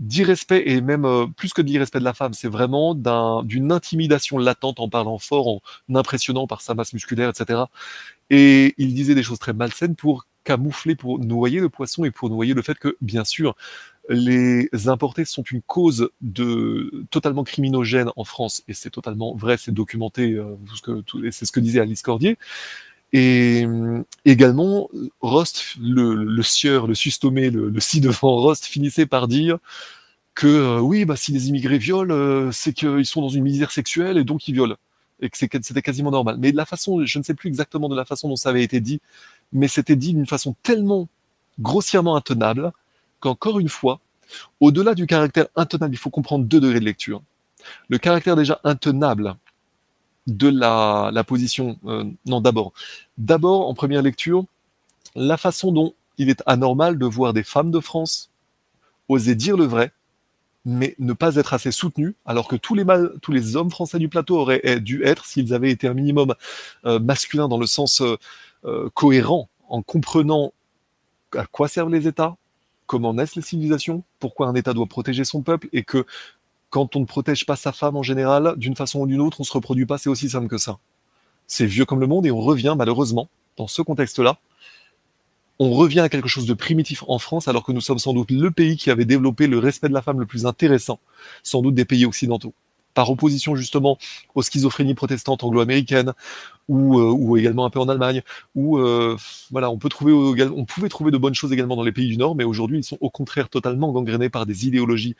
d'irrespect 0.00 0.64
et 0.66 0.80
même 0.80 1.04
euh, 1.04 1.26
plus 1.26 1.52
que 1.52 1.62
de 1.62 1.68
l'irrespect 1.68 2.00
de 2.00 2.04
la 2.04 2.14
femme, 2.14 2.34
c'est 2.34 2.48
vraiment 2.48 2.94
d'un- 2.94 3.42
d'une 3.44 3.70
intimidation 3.72 4.38
latente 4.38 4.80
en 4.80 4.88
parlant 4.88 5.18
fort, 5.18 5.48
en 5.48 5.60
impressionnant 5.94 6.46
par 6.48 6.60
sa 6.62 6.74
masse 6.74 6.92
musculaire, 6.92 7.30
etc. 7.30 7.62
Et 8.30 8.74
il 8.78 8.94
disait 8.94 9.14
des 9.14 9.22
choses 9.22 9.38
très 9.38 9.52
malsaines 9.52 9.94
pour 9.96 10.26
camoufler, 10.44 10.94
pour 10.94 11.18
noyer 11.18 11.60
le 11.60 11.68
poisson 11.68 12.04
et 12.04 12.10
pour 12.10 12.30
noyer 12.30 12.54
le 12.54 12.62
fait 12.62 12.78
que, 12.78 12.96
bien 13.00 13.24
sûr, 13.24 13.56
les 14.08 14.68
importés 14.86 15.24
sont 15.24 15.42
une 15.42 15.62
cause 15.62 16.10
de 16.20 17.06
totalement 17.10 17.44
criminogène 17.44 18.10
en 18.16 18.24
France 18.24 18.62
et 18.68 18.74
c'est 18.74 18.90
totalement 18.90 19.34
vrai, 19.34 19.56
c'est 19.56 19.72
documenté, 19.72 20.32
euh, 20.32 20.56
c'est 21.30 21.46
ce 21.46 21.52
que 21.52 21.60
disait 21.60 21.80
Alice 21.80 22.02
Cordier. 22.02 22.36
Et 23.12 23.64
euh, 23.66 24.02
également, 24.24 24.90
Rost, 25.20 25.76
le, 25.80 26.42
sieur, 26.42 26.86
le 26.86 26.94
sustomé, 26.94 27.50
le, 27.50 27.70
le 27.70 27.80
ci 27.80 28.00
devant 28.00 28.36
Rost, 28.36 28.66
finissait 28.66 29.06
par 29.06 29.28
dire 29.28 29.58
que 30.34 30.46
euh, 30.48 30.80
oui, 30.80 31.04
bah, 31.04 31.16
si 31.16 31.32
les 31.32 31.48
immigrés 31.48 31.78
violent, 31.78 32.50
c'est 32.52 32.72
qu'ils 32.72 33.06
sont 33.06 33.22
dans 33.22 33.28
une 33.28 33.44
misère 33.44 33.70
sexuelle 33.70 34.18
et 34.18 34.24
donc 34.24 34.48
ils 34.48 34.54
violent. 34.54 34.76
Et 35.20 35.30
que 35.30 35.38
c'était 35.38 35.80
quasiment 35.80 36.10
normal. 36.10 36.36
Mais 36.38 36.52
de 36.52 36.56
la 36.56 36.66
façon, 36.66 37.06
je 37.06 37.18
ne 37.18 37.24
sais 37.24 37.34
plus 37.34 37.48
exactement 37.48 37.88
de 37.88 37.96
la 37.96 38.04
façon 38.04 38.28
dont 38.28 38.36
ça 38.36 38.50
avait 38.50 38.64
été 38.64 38.80
dit, 38.80 39.00
mais 39.54 39.68
c'était 39.68 39.96
dit 39.96 40.12
d'une 40.12 40.26
façon 40.26 40.54
tellement 40.62 41.08
grossièrement 41.58 42.16
intenable 42.16 42.72
qu'encore 43.20 43.60
une 43.60 43.68
fois, 43.68 44.00
au-delà 44.60 44.94
du 44.94 45.06
caractère 45.06 45.46
intenable, 45.56 45.94
il 45.94 45.98
faut 45.98 46.10
comprendre 46.10 46.44
deux 46.44 46.60
degrés 46.60 46.80
de 46.80 46.84
lecture. 46.84 47.22
Le 47.88 47.98
caractère 47.98 48.36
déjà 48.36 48.60
intenable 48.64 49.36
de 50.26 50.48
la, 50.48 51.24
position, 51.26 51.78
euh, 51.86 52.04
non 52.26 52.40
d'abord, 52.40 52.72
d'abord 53.18 53.68
en 53.68 53.74
première 53.74 54.02
lecture, 54.02 54.44
la 55.14 55.36
façon 55.36 55.72
dont 55.72 55.94
il 56.18 56.28
est 56.28 56.42
anormal 56.46 56.98
de 56.98 57.06
voir 57.06 57.32
des 57.32 57.42
femmes 57.42 57.70
de 57.70 57.80
France 57.80 58.30
oser 59.08 59.34
dire 59.34 59.56
le 59.56 59.64
vrai, 59.64 59.92
mais 60.64 60.94
ne 60.98 61.12
pas 61.12 61.36
être 61.36 61.52
assez 61.52 61.70
soutenus, 61.70 62.14
alors 62.24 62.48
que 62.48 62.56
tous 62.56 62.74
les, 62.74 62.84
tous 63.20 63.32
les 63.32 63.56
hommes 63.56 63.70
français 63.70 63.98
du 63.98 64.08
plateau 64.08 64.38
auraient 64.38 64.80
dû 64.80 65.04
être, 65.04 65.26
s'ils 65.26 65.52
avaient 65.52 65.70
été 65.70 65.86
un 65.86 65.94
minimum 65.94 66.34
euh, 66.86 66.98
masculin 66.98 67.48
dans 67.48 67.58
le 67.58 67.66
sens 67.66 68.00
euh, 68.00 68.16
euh, 68.64 68.88
cohérent, 68.94 69.48
en 69.68 69.82
comprenant 69.82 70.52
à 71.32 71.46
quoi 71.46 71.68
servent 71.68 71.92
les 71.92 72.06
États, 72.06 72.36
comment 72.86 73.14
naissent 73.14 73.36
les 73.36 73.42
civilisations, 73.42 74.04
pourquoi 74.20 74.46
un 74.46 74.54
État 74.54 74.72
doit 74.72 74.86
protéger 74.86 75.24
son 75.24 75.42
peuple, 75.42 75.68
et 75.72 75.82
que 75.82 76.06
quand 76.70 76.96
on 76.96 77.00
ne 77.00 77.04
protège 77.04 77.46
pas 77.46 77.56
sa 77.56 77.72
femme 77.72 77.96
en 77.96 78.02
général, 78.02 78.54
d'une 78.56 78.76
façon 78.76 79.00
ou 79.00 79.06
d'une 79.06 79.20
autre, 79.20 79.40
on 79.40 79.44
se 79.44 79.52
reproduit 79.52 79.86
pas, 79.86 79.98
c'est 79.98 80.10
aussi 80.10 80.28
simple 80.28 80.48
que 80.48 80.58
ça. 80.58 80.78
C'est 81.46 81.66
vieux 81.66 81.84
comme 81.84 82.00
le 82.00 82.06
monde, 82.06 82.26
et 82.26 82.30
on 82.30 82.40
revient 82.40 82.74
malheureusement, 82.76 83.28
dans 83.56 83.66
ce 83.68 83.82
contexte-là, 83.82 84.38
on 85.58 85.70
revient 85.70 86.00
à 86.00 86.08
quelque 86.08 86.28
chose 86.28 86.46
de 86.46 86.54
primitif 86.54 87.04
en 87.06 87.18
France, 87.18 87.46
alors 87.48 87.64
que 87.64 87.72
nous 87.72 87.80
sommes 87.80 87.98
sans 87.98 88.12
doute 88.12 88.30
le 88.30 88.50
pays 88.50 88.76
qui 88.76 88.90
avait 88.90 89.04
développé 89.04 89.46
le 89.46 89.58
respect 89.58 89.88
de 89.88 89.94
la 89.94 90.02
femme 90.02 90.18
le 90.18 90.26
plus 90.26 90.46
intéressant, 90.46 90.98
sans 91.42 91.62
doute 91.62 91.74
des 91.74 91.84
pays 91.84 92.06
occidentaux. 92.06 92.54
Par 92.94 93.10
opposition 93.10 93.56
justement 93.56 93.98
aux 94.34 94.42
schizophrénies 94.42 94.94
protestantes 94.94 95.44
anglo-américaines, 95.44 96.12
ou, 96.68 96.98
euh, 96.98 97.38
également 97.38 97.66
un 97.66 97.70
peu 97.70 97.78
en 97.78 97.88
Allemagne, 97.88 98.22
où 98.54 98.78
euh, 98.78 99.16
voilà, 99.50 99.70
on 99.70 99.78
peut 99.78 99.88
trouver, 99.88 100.12
on 100.12 100.64
pouvait 100.64 100.88
trouver 100.88 101.10
de 101.10 101.18
bonnes 101.18 101.34
choses 101.34 101.52
également 101.52 101.76
dans 101.76 101.82
les 101.82 101.92
pays 101.92 102.08
du 102.08 102.16
Nord, 102.16 102.34
mais 102.34 102.44
aujourd'hui 102.44 102.78
ils 102.78 102.84
sont 102.84 102.98
au 103.00 103.10
contraire 103.10 103.48
totalement 103.48 103.92
gangrénés 103.92 104.30
par 104.30 104.46
des 104.46 104.66
idéologies 104.66 105.16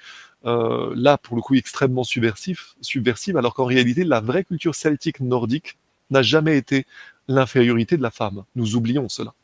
euh, 0.46 0.92
là 0.96 1.18
pour 1.18 1.36
le 1.36 1.42
coup 1.42 1.54
extrêmement 1.54 2.04
subversives, 2.04 2.62
subversives, 2.80 3.36
alors 3.36 3.54
qu'en 3.54 3.66
réalité 3.66 4.04
la 4.04 4.20
vraie 4.20 4.44
culture 4.44 4.74
celtique 4.74 5.20
nordique 5.20 5.76
n'a 6.10 6.22
jamais 6.22 6.56
été 6.56 6.86
l'infériorité 7.28 7.96
de 7.96 8.02
la 8.02 8.10
femme. 8.10 8.44
Nous 8.54 8.76
oublions 8.76 9.08
cela 9.08 9.34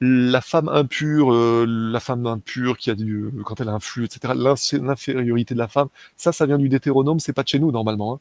la 0.00 0.40
femme 0.40 0.68
impure, 0.68 1.32
euh, 1.32 1.66
la 1.68 2.00
femme 2.00 2.26
impure 2.26 2.76
qui 2.78 2.90
a 2.90 2.94
du, 2.94 3.30
quand 3.44 3.60
elle 3.60 3.68
a 3.68 3.72
un 3.72 3.80
flux, 3.80 4.04
etc. 4.04 4.34
L'infériorité 4.36 5.54
de 5.54 5.58
la 5.58 5.68
femme, 5.68 5.88
ça, 6.16 6.32
ça 6.32 6.46
vient 6.46 6.58
du 6.58 6.68
Deutéronome, 6.68 7.20
c'est 7.20 7.32
pas 7.32 7.42
de 7.42 7.48
chez 7.48 7.58
nous 7.58 7.72
normalement. 7.72 8.14
hein. 8.14 8.20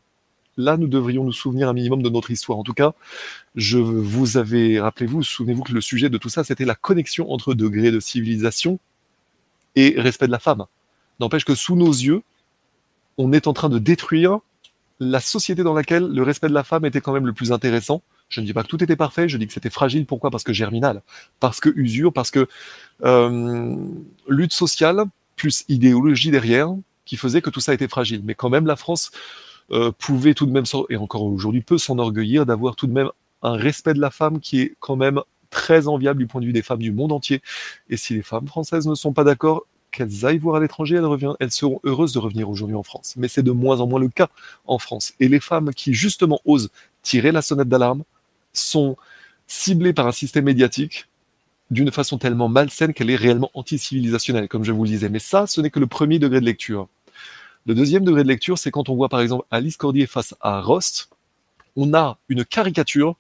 Là, 0.56 0.78
nous 0.78 0.88
devrions 0.88 1.24
nous 1.24 1.32
souvenir 1.32 1.68
un 1.68 1.74
minimum 1.74 2.04
de 2.04 2.10
notre 2.10 2.30
histoire. 2.30 2.60
En 2.60 2.64
tout 2.64 2.74
cas, 2.74 2.94
je 3.56 3.80
vous 3.80 4.38
avais, 4.38 4.80
rappelez-vous, 4.80 5.24
souvenez-vous 5.24 5.64
que 5.64 5.74
le 5.74 5.82
sujet 5.82 6.10
de 6.10 6.18
tout 6.20 6.30
ça, 6.30 6.44
c'était 6.44 6.66
la 6.66 6.76
connexion 6.76 7.32
entre 7.32 7.56
degrés 7.56 7.90
de 7.90 8.00
civilisation 8.00 8.80
et 9.76 9.96
respect 9.98 10.28
de 10.28 10.32
la 10.32 10.40
femme. 10.40 10.66
N'empêche 11.20 11.44
que 11.46 11.56
sous 11.56 11.76
nos 11.76 11.92
yeux, 11.92 12.22
on 13.18 13.34
est 13.34 13.48
en 13.48 13.54
train 13.54 13.70
de 13.70 13.80
détruire 13.80 14.40
la 15.00 15.20
société 15.20 15.64
dans 15.64 15.74
laquelle 15.74 16.08
le 16.08 16.24
respect 16.24 16.50
de 16.50 16.54
la 16.54 16.64
femme 16.64 16.86
était 16.86 17.02
quand 17.02 17.14
même 17.14 17.26
le 17.26 17.34
plus 17.34 17.52
intéressant. 17.52 18.04
Je 18.34 18.42
ne 18.42 18.48
dis 18.48 18.54
pas 18.54 18.64
que 18.64 18.68
tout 18.68 18.84
était 18.84 18.96
parfait, 18.96 19.30
je 19.30 19.38
dis 19.38 19.46
que 19.46 19.54
c'était 19.54 19.70
fragile. 19.70 20.08
Pourquoi? 20.08 20.32
Parce 20.32 20.44
que 20.44 20.54
germinal, 20.54 21.04
parce 21.40 21.60
que 21.60 21.70
usure, 21.76 22.12
parce 22.12 22.32
que 22.32 22.48
euh, 23.04 23.76
lutte 24.28 24.54
sociale 24.54 25.04
plus 25.36 25.66
idéologie 25.70 26.32
derrière 26.32 26.74
qui 27.06 27.16
faisait 27.16 27.44
que 27.44 27.52
tout 27.52 27.60
ça 27.60 27.76
était 27.76 27.88
fragile. 27.88 28.22
Mais 28.24 28.34
quand 28.34 28.50
même, 28.50 28.66
la 28.66 28.76
France 28.76 29.12
euh, 29.72 29.92
pouvait 29.92 30.34
tout 30.34 30.48
de 30.48 30.52
même, 30.52 30.64
et 30.90 30.98
encore 30.98 31.24
aujourd'hui 31.24 31.62
peut 31.62 31.78
s'enorgueillir 31.78 32.48
d'avoir 32.48 32.76
tout 32.76 32.88
de 32.88 32.94
même 32.94 33.12
un 33.44 33.54
respect 33.54 33.94
de 33.94 34.02
la 34.02 34.10
femme 34.10 34.40
qui 34.40 34.62
est 34.62 34.76
quand 34.80 34.96
même 34.96 35.22
très 35.52 35.88
enviable 35.88 36.18
du 36.18 36.26
point 36.26 36.42
de 36.42 36.48
vue 36.48 36.54
des 36.54 36.64
femmes 36.64 36.80
du 36.80 36.92
monde 36.92 37.12
entier. 37.12 37.44
Et 37.90 37.98
si 37.98 38.16
les 38.16 38.24
femmes 38.24 38.48
françaises 38.48 38.88
ne 38.88 38.96
sont 38.96 39.14
pas 39.14 39.24
d'accord, 39.24 39.68
qu'elles 39.92 40.26
aillent 40.26 40.40
voir 40.40 40.56
à 40.56 40.60
l'étranger, 40.60 40.96
elles, 40.96 41.36
elles 41.40 41.52
seront 41.52 41.80
heureuses 41.84 42.14
de 42.14 42.20
revenir 42.20 42.50
aujourd'hui 42.50 42.76
en 42.76 42.82
France. 42.82 43.14
Mais 43.16 43.28
c'est 43.28 43.44
de 43.44 43.52
moins 43.52 43.80
en 43.80 43.86
moins 43.86 44.00
le 44.00 44.10
cas 44.10 44.30
en 44.66 44.80
France. 44.80 45.14
Et 45.20 45.28
les 45.28 45.40
femmes 45.40 45.72
qui 45.72 45.94
justement 45.94 46.40
osent 46.46 46.72
tirer 47.04 47.32
la 47.32 47.44
sonnette 47.44 47.70
d'alarme 47.70 48.04
sont 48.54 48.98
ciblées 49.48 49.94
par 49.94 50.08
un 50.08 50.12
système 50.12 50.46
médiatique 50.46 51.08
d'une 51.72 51.92
façon 51.92 52.18
tellement 52.18 52.50
malsaine 52.50 52.94
qu'elle 52.94 53.10
est 53.10 53.16
réellement 53.16 53.52
anti-civilisationnelle, 53.54 54.48
comme 54.48 54.64
je 54.64 54.72
vous 54.72 54.84
le 54.84 54.90
disais. 54.90 55.10
Mais 55.10 55.20
ça, 55.20 55.48
ce 55.48 55.60
n'est 55.60 55.70
que 55.70 55.80
le 55.80 55.88
premier 55.88 56.20
degré 56.20 56.40
de 56.40 56.46
lecture. 56.46 56.88
Le 57.66 57.76
deuxième 57.76 58.04
degré 58.04 58.24
de 58.24 58.28
lecture, 58.28 58.58
c'est 58.58 58.72
quand 58.72 58.90
on 58.90 58.96
voit 58.96 59.10
par 59.10 59.22
exemple 59.22 59.46
Alice 59.50 59.78
Cordier 59.78 60.06
face 60.06 60.36
à 60.42 60.62
Rost, 60.62 61.10
on 61.76 61.94
a 61.94 62.18
une 62.30 62.46
caricature 62.46 63.16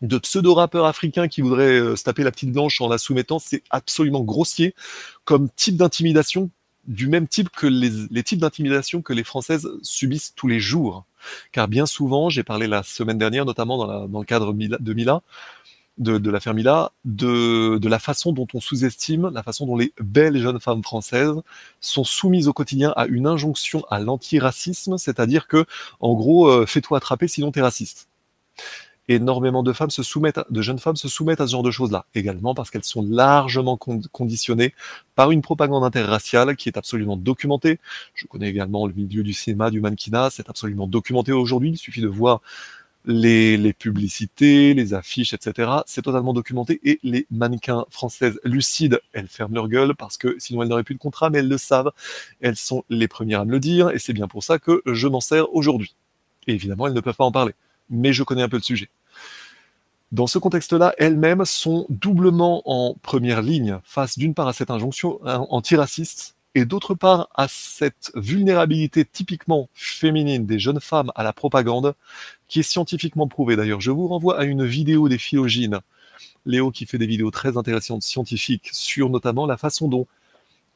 de 0.00 0.16
pseudo-rappeurs 0.16 0.86
africains 0.86 1.28
qui 1.28 1.42
voudraient 1.42 1.80
euh, 1.80 1.96
se 1.96 2.04
taper 2.04 2.22
la 2.22 2.30
petite 2.30 2.52
blanche 2.52 2.80
en 2.80 2.88
la 2.88 2.98
soumettant. 2.98 3.38
C'est 3.38 3.62
absolument 3.70 4.22
grossier 4.22 4.74
comme 5.24 5.50
type 5.50 5.76
d'intimidation, 5.76 6.50
du 6.88 7.06
même 7.06 7.28
type 7.28 7.50
que 7.50 7.66
les, 7.66 8.22
types 8.22 8.40
d'intimidation 8.40 9.02
que 9.02 9.12
les 9.12 9.22
Françaises 9.22 9.68
subissent 9.82 10.34
tous 10.34 10.48
les 10.48 10.58
jours. 10.58 11.04
Car 11.52 11.68
bien 11.68 11.86
souvent, 11.86 12.30
j'ai 12.30 12.42
parlé 12.42 12.66
la 12.66 12.82
semaine 12.82 13.18
dernière, 13.18 13.44
notamment 13.44 14.06
dans, 14.08 14.20
le 14.20 14.24
cadre 14.24 14.52
de 14.52 14.94
Mila, 14.94 15.22
de, 15.98 16.30
l'affaire 16.30 16.54
Mila, 16.54 16.92
de, 17.04 17.76
de 17.78 17.88
la 17.88 17.98
façon 17.98 18.32
dont 18.32 18.46
on 18.54 18.60
sous-estime, 18.60 19.30
la 19.32 19.42
façon 19.42 19.66
dont 19.66 19.76
les 19.76 19.92
belles 20.00 20.38
jeunes 20.38 20.60
femmes 20.60 20.82
françaises 20.82 21.34
sont 21.80 22.04
soumises 22.04 22.48
au 22.48 22.54
quotidien 22.54 22.92
à 22.96 23.06
une 23.06 23.26
injonction 23.26 23.84
à 23.90 23.98
l'antiracisme, 23.98 24.96
c'est-à-dire 24.96 25.46
que, 25.46 25.66
en 26.00 26.14
gros, 26.14 26.48
euh, 26.48 26.66
fais-toi 26.66 26.98
attraper 26.98 27.28
sinon 27.28 27.52
t'es 27.52 27.60
raciste. 27.60 28.08
Énormément 29.08 29.62
de 29.62 29.72
femmes 29.72 29.90
se 29.90 30.02
soumettent, 30.02 30.40
de 30.50 30.62
jeunes 30.62 30.78
femmes 30.78 30.96
se 30.96 31.08
soumettent 31.08 31.40
à 31.40 31.46
ce 31.46 31.52
genre 31.52 31.62
de 31.62 31.70
choses-là. 31.70 32.06
Également 32.14 32.54
parce 32.54 32.70
qu'elles 32.70 32.84
sont 32.84 33.02
largement 33.02 33.76
con- 33.76 34.00
conditionnées 34.12 34.74
par 35.14 35.30
une 35.30 35.42
propagande 35.42 35.84
interraciale 35.84 36.56
qui 36.56 36.68
est 36.68 36.76
absolument 36.76 37.16
documentée. 37.16 37.80
Je 38.14 38.26
connais 38.26 38.48
également 38.48 38.86
le 38.86 38.92
milieu 38.94 39.22
du 39.22 39.32
cinéma, 39.32 39.70
du 39.70 39.80
mannequinat, 39.80 40.30
c'est 40.30 40.48
absolument 40.50 40.86
documenté 40.86 41.32
aujourd'hui. 41.32 41.70
Il 41.70 41.78
suffit 41.78 42.00
de 42.00 42.08
voir 42.08 42.40
les, 43.06 43.56
les 43.56 43.72
publicités, 43.72 44.74
les 44.74 44.94
affiches, 44.94 45.32
etc. 45.32 45.70
C'est 45.86 46.02
totalement 46.02 46.34
documenté 46.34 46.80
et 46.84 47.00
les 47.02 47.26
mannequins 47.30 47.84
françaises 47.90 48.38
lucides, 48.44 49.00
elles 49.12 49.28
ferment 49.28 49.54
leur 49.54 49.68
gueule 49.68 49.94
parce 49.94 50.18
que 50.18 50.36
sinon 50.38 50.62
elles 50.62 50.68
n'auraient 50.68 50.84
plus 50.84 50.94
de 50.94 51.00
contrat, 51.00 51.30
mais 51.30 51.38
elles 51.38 51.48
le 51.48 51.58
savent. 51.58 51.90
Elles 52.40 52.56
sont 52.56 52.84
les 52.90 53.08
premières 53.08 53.40
à 53.40 53.44
me 53.44 53.52
le 53.52 53.60
dire 53.60 53.90
et 53.90 53.98
c'est 53.98 54.12
bien 54.12 54.28
pour 54.28 54.44
ça 54.44 54.58
que 54.58 54.82
je 54.86 55.08
m'en 55.08 55.20
sers 55.20 55.52
aujourd'hui. 55.54 55.94
Et 56.46 56.52
évidemment, 56.52 56.86
elles 56.86 56.92
ne 56.94 57.00
peuvent 57.00 57.16
pas 57.16 57.24
en 57.24 57.32
parler, 57.32 57.54
mais 57.90 58.12
je 58.12 58.22
connais 58.22 58.42
un 58.42 58.48
peu 58.48 58.56
le 58.56 58.62
sujet. 58.62 58.88
Dans 60.10 60.26
ce 60.26 60.38
contexte-là, 60.38 60.94
elles-mêmes 60.96 61.44
sont 61.44 61.86
doublement 61.90 62.62
en 62.64 62.94
première 63.02 63.42
ligne 63.42 63.78
face 63.84 64.18
d'une 64.18 64.32
part 64.32 64.48
à 64.48 64.54
cette 64.54 64.70
injonction 64.70 65.20
hein, 65.24 65.46
antiraciste 65.50 66.36
et 66.54 66.64
d'autre 66.64 66.94
part 66.94 67.28
à 67.34 67.46
cette 67.46 68.10
vulnérabilité 68.14 69.04
typiquement 69.04 69.68
féminine 69.74 70.46
des 70.46 70.58
jeunes 70.58 70.80
femmes 70.80 71.12
à 71.14 71.22
la 71.22 71.34
propagande 71.34 71.94
qui 72.48 72.60
est 72.60 72.62
scientifiquement 72.62 73.28
prouvée. 73.28 73.56
D'ailleurs, 73.56 73.82
je 73.82 73.90
vous 73.90 74.08
renvoie 74.08 74.38
à 74.38 74.44
une 74.44 74.64
vidéo 74.64 75.10
des 75.10 75.18
philogines, 75.18 75.80
Léo 76.46 76.70
qui 76.70 76.86
fait 76.86 76.98
des 76.98 77.06
vidéos 77.06 77.30
très 77.30 77.58
intéressantes 77.58 78.02
scientifiques 78.02 78.70
sur 78.72 79.10
notamment 79.10 79.46
la 79.46 79.58
façon 79.58 79.88
dont 79.88 80.06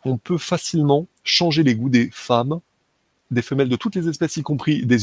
on 0.05 0.19
peut 0.19 0.39
facilement 0.39 1.07
changer 1.25 1.63
les 1.63 1.75
goûts 1.75 1.89
des 1.89 2.11
femmes 2.13 2.61
des 3.33 3.43
femelles 3.43 3.69
de 3.69 3.77
toutes 3.77 3.95
les 3.95 4.09
espèces, 4.09 4.37
y 4.37 4.43
compris 4.43 4.85
des, 4.87 4.99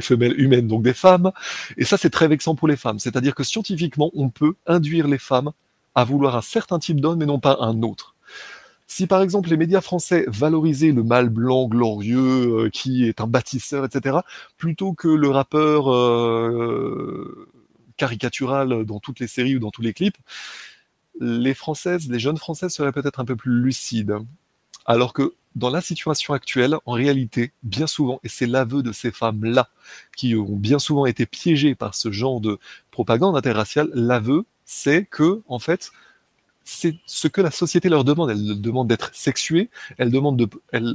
femelles 0.00 0.38
humaines, 0.40 0.66
donc 0.66 0.82
des 0.82 0.94
femmes. 0.94 1.32
Et 1.76 1.84
ça, 1.84 1.96
c'est 1.96 2.10
très 2.10 2.28
vexant 2.28 2.54
pour 2.54 2.68
les 2.68 2.76
femmes. 2.76 2.98
C'est-à-dire 2.98 3.34
que 3.34 3.44
scientifiquement, 3.44 4.10
on 4.14 4.28
peut 4.28 4.54
induire 4.66 5.08
les 5.08 5.18
femmes 5.18 5.52
à 5.94 6.04
vouloir 6.04 6.36
un 6.36 6.42
certain 6.42 6.78
type 6.78 7.00
d'homme 7.00 7.22
et 7.22 7.26
non 7.26 7.40
pas 7.40 7.58
un 7.60 7.82
autre. 7.82 8.14
Si 8.88 9.08
par 9.08 9.20
exemple 9.20 9.48
les 9.48 9.56
médias 9.56 9.80
français 9.80 10.24
valorisaient 10.28 10.92
le 10.92 11.02
mâle 11.02 11.28
blanc 11.28 11.66
glorieux 11.66 12.66
euh, 12.66 12.70
qui 12.70 13.04
est 13.04 13.20
un 13.20 13.26
bâtisseur, 13.26 13.84
etc., 13.84 14.18
plutôt 14.58 14.92
que 14.92 15.08
le 15.08 15.28
rappeur 15.28 15.92
euh, 15.92 17.48
caricatural 17.96 18.84
dans 18.84 19.00
toutes 19.00 19.18
les 19.18 19.26
séries 19.26 19.56
ou 19.56 19.58
dans 19.58 19.72
tous 19.72 19.82
les 19.82 19.92
clips, 19.92 20.16
les 21.20 21.54
françaises, 21.54 22.08
les 22.08 22.18
jeunes 22.18 22.36
françaises 22.36 22.72
seraient 22.72 22.92
peut-être 22.92 23.20
un 23.20 23.24
peu 23.24 23.36
plus 23.36 23.60
lucides. 23.60 24.16
Alors 24.86 25.12
que 25.12 25.34
dans 25.56 25.70
la 25.70 25.80
situation 25.80 26.34
actuelle, 26.34 26.76
en 26.84 26.92
réalité, 26.92 27.52
bien 27.62 27.86
souvent, 27.86 28.20
et 28.22 28.28
c'est 28.28 28.46
l'aveu 28.46 28.82
de 28.82 28.92
ces 28.92 29.10
femmes-là, 29.10 29.68
qui 30.16 30.36
ont 30.36 30.56
bien 30.56 30.78
souvent 30.78 31.06
été 31.06 31.26
piégées 31.26 31.74
par 31.74 31.94
ce 31.94 32.12
genre 32.12 32.40
de 32.40 32.58
propagande 32.90 33.36
interraciale, 33.36 33.90
l'aveu, 33.94 34.44
c'est 34.66 35.06
que, 35.06 35.42
en 35.48 35.58
fait, 35.58 35.92
c'est 36.64 36.96
ce 37.06 37.28
que 37.28 37.40
la 37.40 37.50
société 37.50 37.88
leur 37.88 38.04
demande. 38.04 38.30
Elle 38.30 38.60
demande 38.60 38.88
d'être 38.88 39.14
sexuée, 39.14 39.70
elle 39.96 40.10
demande 40.10 40.36
de, 40.36 40.48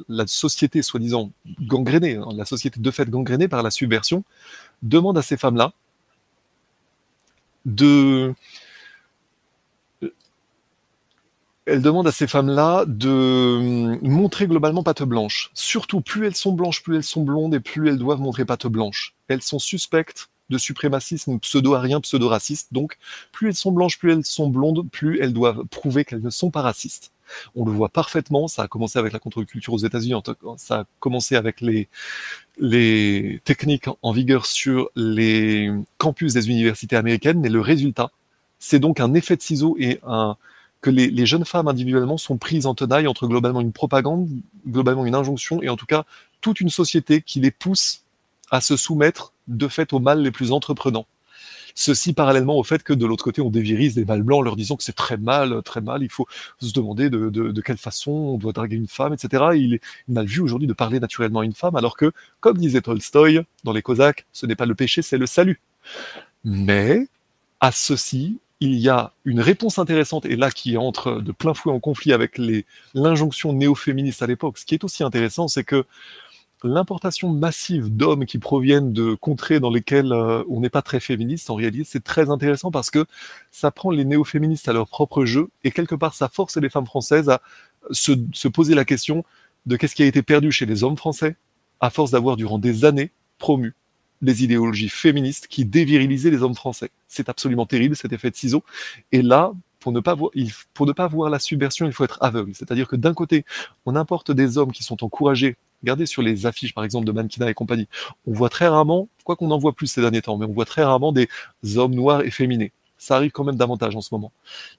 la 0.09 0.27
société, 0.27 0.81
soi-disant 0.81 1.31
gangrénée, 1.61 2.17
hein, 2.17 2.29
la 2.35 2.45
société 2.45 2.79
de 2.79 2.91
fait 2.91 3.09
gangrénée 3.09 3.47
par 3.47 3.63
la 3.63 3.71
subversion, 3.71 4.23
demande 4.83 5.17
à 5.17 5.21
ces 5.21 5.37
femmes-là 5.37 5.73
de, 7.65 8.33
elle 11.65 11.81
demande 11.81 12.07
à 12.07 12.11
ces 12.11 12.27
femmes-là 12.27 12.85
de 12.87 13.09
hum, 13.09 13.99
montrer 14.01 14.47
globalement 14.47 14.83
patte 14.83 15.03
blanche. 15.03 15.51
Surtout, 15.53 16.01
plus 16.01 16.25
elles 16.25 16.35
sont 16.35 16.53
blanches, 16.53 16.83
plus 16.83 16.95
elles 16.95 17.03
sont 17.03 17.23
blondes 17.23 17.53
et 17.55 17.59
plus 17.59 17.89
elles 17.89 17.97
doivent 17.97 18.19
montrer 18.19 18.45
patte 18.45 18.67
blanche. 18.67 19.13
Elles 19.27 19.41
sont 19.41 19.59
suspectes 19.59 20.29
de 20.49 20.57
suprémacisme 20.57 21.39
pseudo-arien, 21.39 22.01
pseudo-raciste. 22.01 22.73
Donc, 22.73 22.97
plus 23.31 23.49
elles 23.49 23.55
sont 23.55 23.71
blanches, 23.71 23.97
plus 23.97 24.11
elles 24.11 24.25
sont 24.25 24.49
blondes, 24.49 24.89
plus 24.89 25.19
elles 25.21 25.33
doivent 25.33 25.63
prouver 25.65 26.03
qu'elles 26.03 26.21
ne 26.21 26.29
sont 26.29 26.51
pas 26.51 26.61
racistes. 26.61 27.11
On 27.55 27.63
le 27.63 27.71
voit 27.71 27.87
parfaitement. 27.87 28.49
Ça 28.49 28.63
a 28.63 28.67
commencé 28.67 28.99
avec 28.99 29.13
la 29.13 29.19
contre-culture 29.19 29.73
aux 29.73 29.77
États-Unis. 29.77 30.21
Ça 30.57 30.79
a 30.79 30.85
commencé 30.99 31.37
avec 31.37 31.61
les, 31.61 31.87
les 32.57 33.39
techniques 33.45 33.85
en 34.01 34.11
vigueur 34.11 34.45
sur 34.45 34.89
les 34.95 35.71
campus 35.97 36.33
des 36.33 36.49
universités 36.49 36.97
américaines. 36.97 37.39
Mais 37.39 37.49
le 37.49 37.61
résultat, 37.61 38.11
c'est 38.59 38.79
donc 38.79 38.99
un 38.99 39.13
effet 39.13 39.37
de 39.37 39.41
ciseau 39.41 39.77
et 39.79 40.01
un, 40.05 40.35
que 40.81 40.89
les, 40.89 41.25
jeunes 41.25 41.45
femmes 41.45 41.67
individuellement 41.67 42.17
sont 42.17 42.37
prises 42.37 42.65
en 42.65 42.73
tenaille 42.73 43.07
entre 43.07 43.27
globalement 43.27 43.61
une 43.61 43.71
propagande, 43.71 44.27
globalement 44.67 45.05
une 45.05 45.15
injonction, 45.15 45.61
et 45.61 45.69
en 45.69 45.77
tout 45.77 45.85
cas 45.85 46.05
toute 46.41 46.59
une 46.59 46.69
société 46.69 47.21
qui 47.21 47.39
les 47.39 47.51
pousse 47.51 48.01
à 48.49 48.61
se 48.61 48.75
soumettre 48.75 49.33
de 49.47 49.67
fait 49.67 49.93
aux 49.93 49.99
mâles 49.99 50.21
les 50.21 50.31
plus 50.31 50.51
entreprenants. 50.51 51.05
Ceci 51.75 52.13
parallèlement 52.13 52.57
au 52.57 52.63
fait 52.63 52.83
que 52.83 52.93
de 52.93 53.05
l'autre 53.05 53.23
côté, 53.23 53.41
on 53.41 53.49
dévirise 53.49 53.95
des 53.95 54.03
mâles 54.03 54.23
blancs 54.23 54.39
en 54.39 54.41
leur 54.41 54.55
disant 54.55 54.75
que 54.75 54.83
c'est 54.83 54.95
très 54.95 55.17
mal, 55.17 55.61
très 55.63 55.81
mal, 55.81 56.03
il 56.03 56.09
faut 56.09 56.27
se 56.59 56.73
demander 56.73 57.09
de, 57.09 57.61
quelle 57.61 57.77
façon 57.77 58.11
on 58.11 58.37
doit 58.37 58.51
draguer 58.51 58.75
une 58.75 58.87
femme, 58.87 59.13
etc. 59.13 59.43
Et 59.53 59.57
il 59.59 59.73
est 59.75 59.81
mal 60.07 60.25
vu 60.25 60.41
aujourd'hui 60.41 60.67
de 60.67 60.73
parler 60.73 60.99
naturellement 60.99 61.41
à 61.41 61.45
une 61.45 61.53
femme, 61.53 61.75
alors 61.75 61.95
que, 61.95 62.11
comme 62.39 62.57
disait 62.57 62.81
Tolstoï 62.81 63.41
dans 63.63 63.71
les 63.71 63.81
Cosaques, 63.81 64.25
ce 64.33 64.45
n'est 64.45 64.55
pas 64.55 64.65
le 64.65 64.75
péché, 64.75 65.01
c'est 65.01 65.17
le 65.17 65.27
salut. 65.27 65.61
Mais, 66.43 67.07
à 67.59 67.71
ceci, 67.71 68.39
il 68.61 68.75
y 68.75 68.89
a 68.89 69.11
une 69.25 69.41
réponse 69.41 69.79
intéressante, 69.79 70.25
et 70.25 70.35
là 70.35 70.51
qui 70.51 70.77
entre 70.77 71.19
de 71.19 71.31
plein 71.31 71.55
fouet 71.55 71.73
en 71.73 71.79
conflit 71.79 72.13
avec 72.13 72.39
l'injonction 72.93 73.53
néo-féministe 73.53 74.21
à 74.21 74.27
l'époque. 74.27 74.59
Ce 74.59 74.65
qui 74.65 74.75
est 74.75 74.83
aussi 74.83 75.03
intéressant, 75.03 75.47
c'est 75.47 75.63
que 75.63 75.85
l'importation 76.63 77.29
massive 77.29 77.89
d'hommes 77.89 78.27
qui 78.27 78.37
proviennent 78.37 78.93
de 78.93 79.15
contrées 79.15 79.59
dans 79.59 79.71
lesquelles 79.71 80.13
euh, 80.13 80.43
on 80.47 80.59
n'est 80.59 80.69
pas 80.69 80.83
très 80.83 80.99
féministe, 80.99 81.49
en 81.49 81.55
réalité, 81.55 81.83
c'est 81.83 82.03
très 82.03 82.29
intéressant 82.29 82.69
parce 82.69 82.91
que 82.91 83.07
ça 83.49 83.71
prend 83.71 83.89
les 83.89 84.05
néo-féministes 84.05 84.69
à 84.69 84.73
leur 84.73 84.87
propre 84.87 85.25
jeu, 85.25 85.49
et 85.63 85.71
quelque 85.71 85.95
part, 85.95 86.13
ça 86.13 86.29
force 86.29 86.57
les 86.57 86.69
femmes 86.69 86.85
françaises 86.85 87.29
à 87.29 87.41
se, 87.89 88.11
se 88.31 88.47
poser 88.47 88.75
la 88.75 88.85
question 88.85 89.25
de 89.65 89.75
qu'est-ce 89.75 89.95
qui 89.95 90.03
a 90.03 90.05
été 90.05 90.21
perdu 90.21 90.51
chez 90.51 90.67
les 90.67 90.83
hommes 90.83 90.97
français, 90.97 91.35
à 91.79 91.89
force 91.89 92.11
d'avoir 92.11 92.37
durant 92.37 92.59
des 92.59 92.85
années 92.85 93.09
promu 93.39 93.73
des 94.21 94.43
idéologies 94.43 94.89
féministes 94.89 95.47
qui 95.47 95.65
dévirilisaient 95.65 96.31
les 96.31 96.43
hommes 96.43 96.55
français. 96.55 96.91
C'est 97.07 97.29
absolument 97.29 97.65
terrible 97.65 97.95
cet 97.95 98.13
effet 98.13 98.29
de 98.29 98.35
ciseau. 98.35 98.63
Et 99.11 99.21
là, 99.21 99.53
pour 99.79 99.91
ne 99.91 99.99
pas 99.99 100.15
voir, 101.07 101.29
la 101.29 101.39
subversion, 101.39 101.87
il 101.87 101.91
faut 101.91 102.03
être 102.03 102.19
aveugle. 102.21 102.53
C'est-à-dire 102.53 102.87
que 102.87 102.95
d'un 102.95 103.13
côté, 103.13 103.45
on 103.85 103.95
importe 103.95 104.31
des 104.31 104.57
hommes 104.57 104.71
qui 104.71 104.83
sont 104.83 105.03
encouragés. 105.03 105.57
Regardez 105.81 106.05
sur 106.05 106.21
les 106.21 106.45
affiches, 106.45 106.73
par 106.73 106.83
exemple, 106.83 107.05
de 107.05 107.11
mannequinat 107.11 107.49
et 107.49 107.55
compagnie. 107.55 107.87
On 108.27 108.33
voit 108.33 108.49
très 108.49 108.67
rarement, 108.67 109.09
quoi 109.23 109.35
qu'on 109.35 109.49
en 109.49 109.57
voit 109.57 109.73
plus 109.73 109.87
ces 109.87 110.01
derniers 110.01 110.21
temps, 110.21 110.37
mais 110.37 110.45
on 110.45 110.53
voit 110.53 110.65
très 110.65 110.83
rarement 110.83 111.11
des 111.11 111.27
hommes 111.75 111.95
noirs 111.95 112.21
efféminés. 112.21 112.71
Ça 112.99 113.15
arrive 113.15 113.31
quand 113.31 113.43
même 113.43 113.55
davantage 113.55 113.95
en 113.95 114.01
ce 114.01 114.13
moment. 114.13 114.31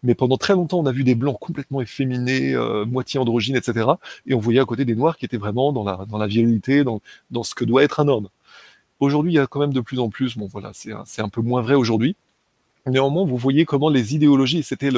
Mais 0.05 0.15
pendant 0.15 0.37
très 0.37 0.53
longtemps, 0.53 0.79
on 0.79 0.87
a 0.87 0.93
vu 0.93 1.03
des 1.03 1.17
blancs 1.17 1.37
complètement 1.41 1.81
efféminés, 1.81 2.55
euh, 2.55 2.85
moitié 2.85 3.19
androgynes, 3.19 3.57
etc. 3.57 3.89
Et 4.27 4.35
on 4.35 4.39
voyait 4.39 4.61
à 4.61 4.65
côté 4.65 4.85
des 4.85 4.95
noirs 4.95 5.17
qui 5.17 5.25
étaient 5.25 5.39
vraiment 5.39 5.73
dans 5.73 5.83
la, 5.83 6.27
virilité, 6.29 6.85
dans 6.85 7.43
ce 7.43 7.57
que 7.57 7.65
doit 7.65 7.83
être 7.83 7.99
un 7.99 8.07
homme. 8.07 8.29
Aujourd'hui, 9.03 9.33
il 9.33 9.35
y 9.35 9.41
a 9.41 9.49
quand 9.49 9.59
même 9.59 9.73
de 9.73 9.81
plus 9.81 9.99
en 9.99 10.11
plus, 10.11 10.39
bon 10.39 10.47
voilà, 10.47 10.71
c'est 10.73 11.23
un, 11.23 11.29
peu 11.29 11.41
moins 11.41 11.61
vrai 11.61 11.75
aujourd'hui. 11.75 12.15
Néanmoins, 12.87 13.25
vous 13.25 13.37
voyez 13.37 13.65
comment 13.65 13.89
les 13.89 14.15
idéologies, 14.15 14.63
c'était 14.63 14.91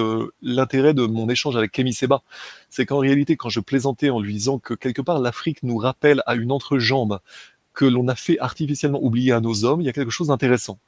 l'intérêt 0.42 0.92
de 0.92 1.06
mon 1.06 1.26
échange 1.30 1.56
avec 1.56 1.72
Kémy 1.72 1.94
Seba, 1.94 2.22
c'est 2.68 2.84
qu'en 2.84 2.98
réalité, 2.98 3.38
quand 3.38 3.48
je 3.48 3.60
plaisantais 3.60 4.10
en 4.10 4.20
lui 4.20 4.34
disant 4.34 4.58
que 4.58 4.74
quelque 4.74 5.00
part 5.00 5.20
l'Afrique 5.20 5.62
nous 5.62 5.78
rappelle 5.78 6.22
à 6.26 6.34
une 6.34 6.52
entrejambe 6.52 7.20
que 7.72 7.86
l'on 7.86 8.06
a 8.08 8.14
fait 8.14 8.38
artificiellement 8.40 9.02
oublier 9.02 9.32
à 9.32 9.40
nos 9.40 9.64
hommes, 9.64 9.80
il 9.80 9.86
y 9.86 9.88
a 9.88 9.94
quelque 9.94 10.10
chose 10.10 10.28
d'intéressant. 10.28 10.78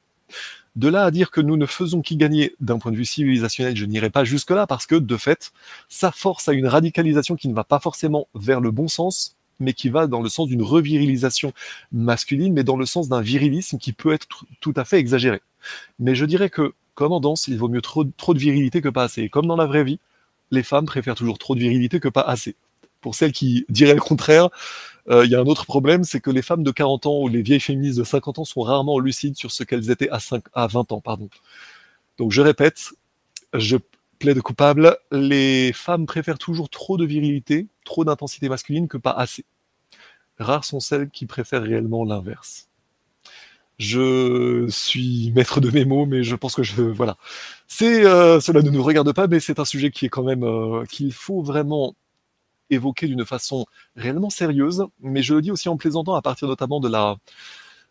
De 0.75 0.89
là 0.89 1.05
à 1.05 1.11
dire 1.11 1.31
que 1.31 1.41
nous 1.41 1.57
ne 1.57 1.65
faisons 1.65 2.03
qu'y 2.03 2.19
gagner 2.19 2.55
d'un 2.61 2.78
point 2.78 2.93
de 2.93 2.99
vue 2.99 3.07
civilisationnel, 3.07 3.78
je 3.78 3.86
n'irai 3.86 4.11
pas 4.11 4.25
jusque-là 4.25 4.67
parce 4.67 4.85
que, 4.85 4.95
de 4.95 5.17
fait, 5.17 5.53
ça 5.89 6.12
force 6.12 6.51
à 6.51 6.53
une 6.53 6.67
radicalisation 6.67 7.35
qui 7.35 7.49
ne 7.49 7.55
va 7.55 7.65
pas 7.65 7.78
forcément 7.78 8.28
vers 8.35 8.61
le 8.61 8.70
bon 8.70 8.89
sens, 8.89 9.36
mais 9.60 9.73
qui 9.73 9.89
va 9.89 10.07
dans 10.07 10.23
le 10.23 10.28
sens 10.28 10.49
d'une 10.49 10.62
revirilisation 10.62 11.52
masculine, 11.93 12.52
mais 12.52 12.65
dans 12.65 12.76
le 12.76 12.86
sens 12.86 13.09
d'un 13.09 13.20
virilisme 13.20 13.78
qui 13.78 13.93
peut 13.93 14.12
être 14.12 14.26
tr- 14.26 14.44
tout 14.60 14.75
à 14.76 14.85
fait 14.85 14.99
exagéré. 14.99 15.41
Mais 15.99 16.15
je 16.15 16.25
dirais 16.25 16.51
que, 16.51 16.75
comme 16.94 17.12
en 17.12 17.20
danse, 17.20 17.49
il 17.49 17.59
vaut 17.59 17.68
mieux 17.68 17.83
trop, 17.83 18.05
de 18.05 18.39
virilité 18.39 18.81
que 18.81 18.89
pas 18.89 19.05
assez. 19.05 19.23
Et 19.23 19.28
comme 19.28 19.47
dans 19.47 19.57
la 19.57 19.67
vraie 19.67 19.85
vie, 19.85 19.99
les 20.51 20.62
femmes 20.62 20.86
préfèrent 20.86 21.15
toujours 21.15 21.39
trop 21.39 21.55
de 21.55 21.60
virilité 21.60 22.01
que 22.01 22.09
pas 22.09 22.23
assez. 22.23 22.57
Pour 23.01 23.15
celles 23.15 23.33
qui 23.33 23.65
diraient 23.68 23.94
le 23.94 24.01
contraire, 24.01 24.49
euh, 25.09 25.25
il 25.25 25.31
y 25.31 25.35
a 25.35 25.41
un 25.41 25.47
autre 25.47 25.67
problème, 25.67 26.05
c'est 26.05 26.20
que 26.20 26.31
les 26.31 26.43
femmes 26.43 26.62
de 26.62 26.70
40 26.70 27.07
ans 27.07 27.20
ou 27.20 27.28
les 27.28 27.43
vieilles 27.43 27.60
féministes 27.60 27.99
de 27.99 28.05
50 28.05 28.41
ans 28.41 28.44
sont 28.44 28.62
rarement 28.62 28.99
lucides 28.99 29.36
sur 29.36 29.52
ce 29.52 29.65
qu'elles 29.65 29.91
étaient 29.91 30.10
à, 30.10 30.18
5, 30.18 30.44
à 30.55 30.67
20 30.67 30.93
ans. 30.93 31.01
Pardon. 31.01 31.28
Donc 32.18 32.33
je 32.33 32.43
répète, 32.43 32.93
je 33.55 33.76
plaide 34.19 34.41
coupable, 34.41 34.97
les 35.12 35.73
femmes 35.73 36.07
préfèrent 36.07 36.39
toujours 36.39 36.69
trop 36.69 36.97
de 36.97 37.05
virilité, 37.05 37.69
trop 37.85 38.05
d'intensité 38.05 38.49
masculine 38.49 38.89
que 38.89 38.97
pas 38.97 39.12
assez. 39.12 39.45
Rares 40.39 40.65
sont 40.65 40.81
celles 40.81 41.11
qui 41.11 41.27
préfèrent 41.27 41.62
réellement 41.62 42.05
l'inverse. 42.05 42.69
Je 43.78 44.67
suis 44.69 45.33
maître 45.35 45.61
de 45.61 45.70
mes 45.70 45.85
mots, 45.85 46.07
mais 46.07 46.23
je 46.23 46.35
pense 46.35 46.55
que 46.55 46.62
je 46.62 46.81
voilà. 46.81 47.17
C'est 47.67 48.07
euh, 48.07 48.41
cela 48.41 48.62
ne 48.62 48.70
nous 48.70 48.83
regarde 48.83 49.12
pas, 49.12 49.27
mais 49.27 49.39
c'est 49.39 49.59
un 49.59 49.67
sujet 49.67 49.91
qui 49.91 50.07
est 50.07 50.09
quand 50.09 50.23
même 50.23 50.45
euh, 50.45 50.85
qu'il 50.86 51.12
faut 51.12 51.43
vraiment 51.43 51.95
évoquer 52.70 53.07
d'une 53.07 53.27
façon 53.27 53.67
réellement 53.95 54.31
sérieuse. 54.31 54.86
Mais 55.01 55.23
je 55.23 55.35
le 55.35 55.43
dis 55.43 55.51
aussi 55.51 55.69
en 55.69 55.77
plaisantant 55.77 56.15
à 56.15 56.23
partir 56.23 56.49
notamment 56.49 56.81
de 56.81 56.89
la. 56.89 57.17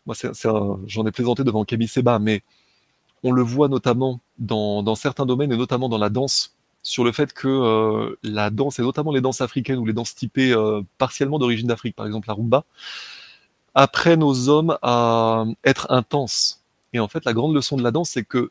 Moi, 0.06 0.16
j'en 0.86 1.06
ai 1.06 1.12
plaisanté 1.12 1.44
devant 1.44 1.64
Camille 1.64 1.88
Seba, 1.88 2.18
mais 2.18 2.42
On 3.22 3.32
le 3.32 3.42
voit 3.42 3.68
notamment 3.68 4.20
dans, 4.38 4.94
certains 4.94 5.26
domaines 5.26 5.52
et 5.52 5.56
notamment 5.56 5.88
dans 5.88 5.98
la 5.98 6.10
danse, 6.10 6.54
sur 6.82 7.02
le 7.02 7.12
fait 7.12 7.32
que 7.32 7.48
euh, 7.48 8.16
la 8.22 8.50
danse, 8.50 8.78
et 8.78 8.82
notamment 8.82 9.12
les 9.12 9.20
danses 9.20 9.40
africaines 9.40 9.78
ou 9.78 9.86
les 9.86 9.92
danses 9.92 10.14
typées 10.14 10.52
euh, 10.52 10.82
partiellement 10.98 11.38
d'origine 11.38 11.66
d'Afrique, 11.66 11.96
par 11.96 12.06
exemple 12.06 12.28
la 12.28 12.34
rumba, 12.34 12.64
apprennent 13.74 14.22
aux 14.22 14.48
hommes 14.48 14.78
à 14.82 15.44
être 15.64 15.90
intenses. 15.90 16.62
Et 16.92 17.00
en 17.00 17.08
fait, 17.08 17.24
la 17.24 17.32
grande 17.32 17.54
leçon 17.54 17.76
de 17.76 17.82
la 17.82 17.90
danse, 17.90 18.10
c'est 18.10 18.24
que 18.24 18.50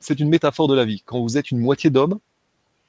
c'est 0.00 0.20
une 0.20 0.28
métaphore 0.28 0.68
de 0.68 0.74
la 0.74 0.84
vie. 0.84 1.02
Quand 1.06 1.20
vous 1.20 1.38
êtes 1.38 1.50
une 1.50 1.60
moitié 1.60 1.90
d'homme, 1.90 2.18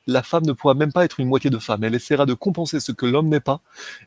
la 0.07 0.21
femme 0.21 0.45
ne 0.45 0.51
pourra 0.53 0.73
même 0.73 0.91
pas 0.91 1.05
être 1.05 1.19
une 1.19 1.27
moitié 1.27 1.49
de 1.49 1.57
femme. 1.57 1.83
Elle 1.83 1.95
essaiera 1.95 2.25
de 2.25 2.33
compenser 2.33 2.79
ce 2.79 2.91
que 2.91 3.05
l'homme 3.05 3.29
n'est 3.29 3.39
pas. 3.39 3.61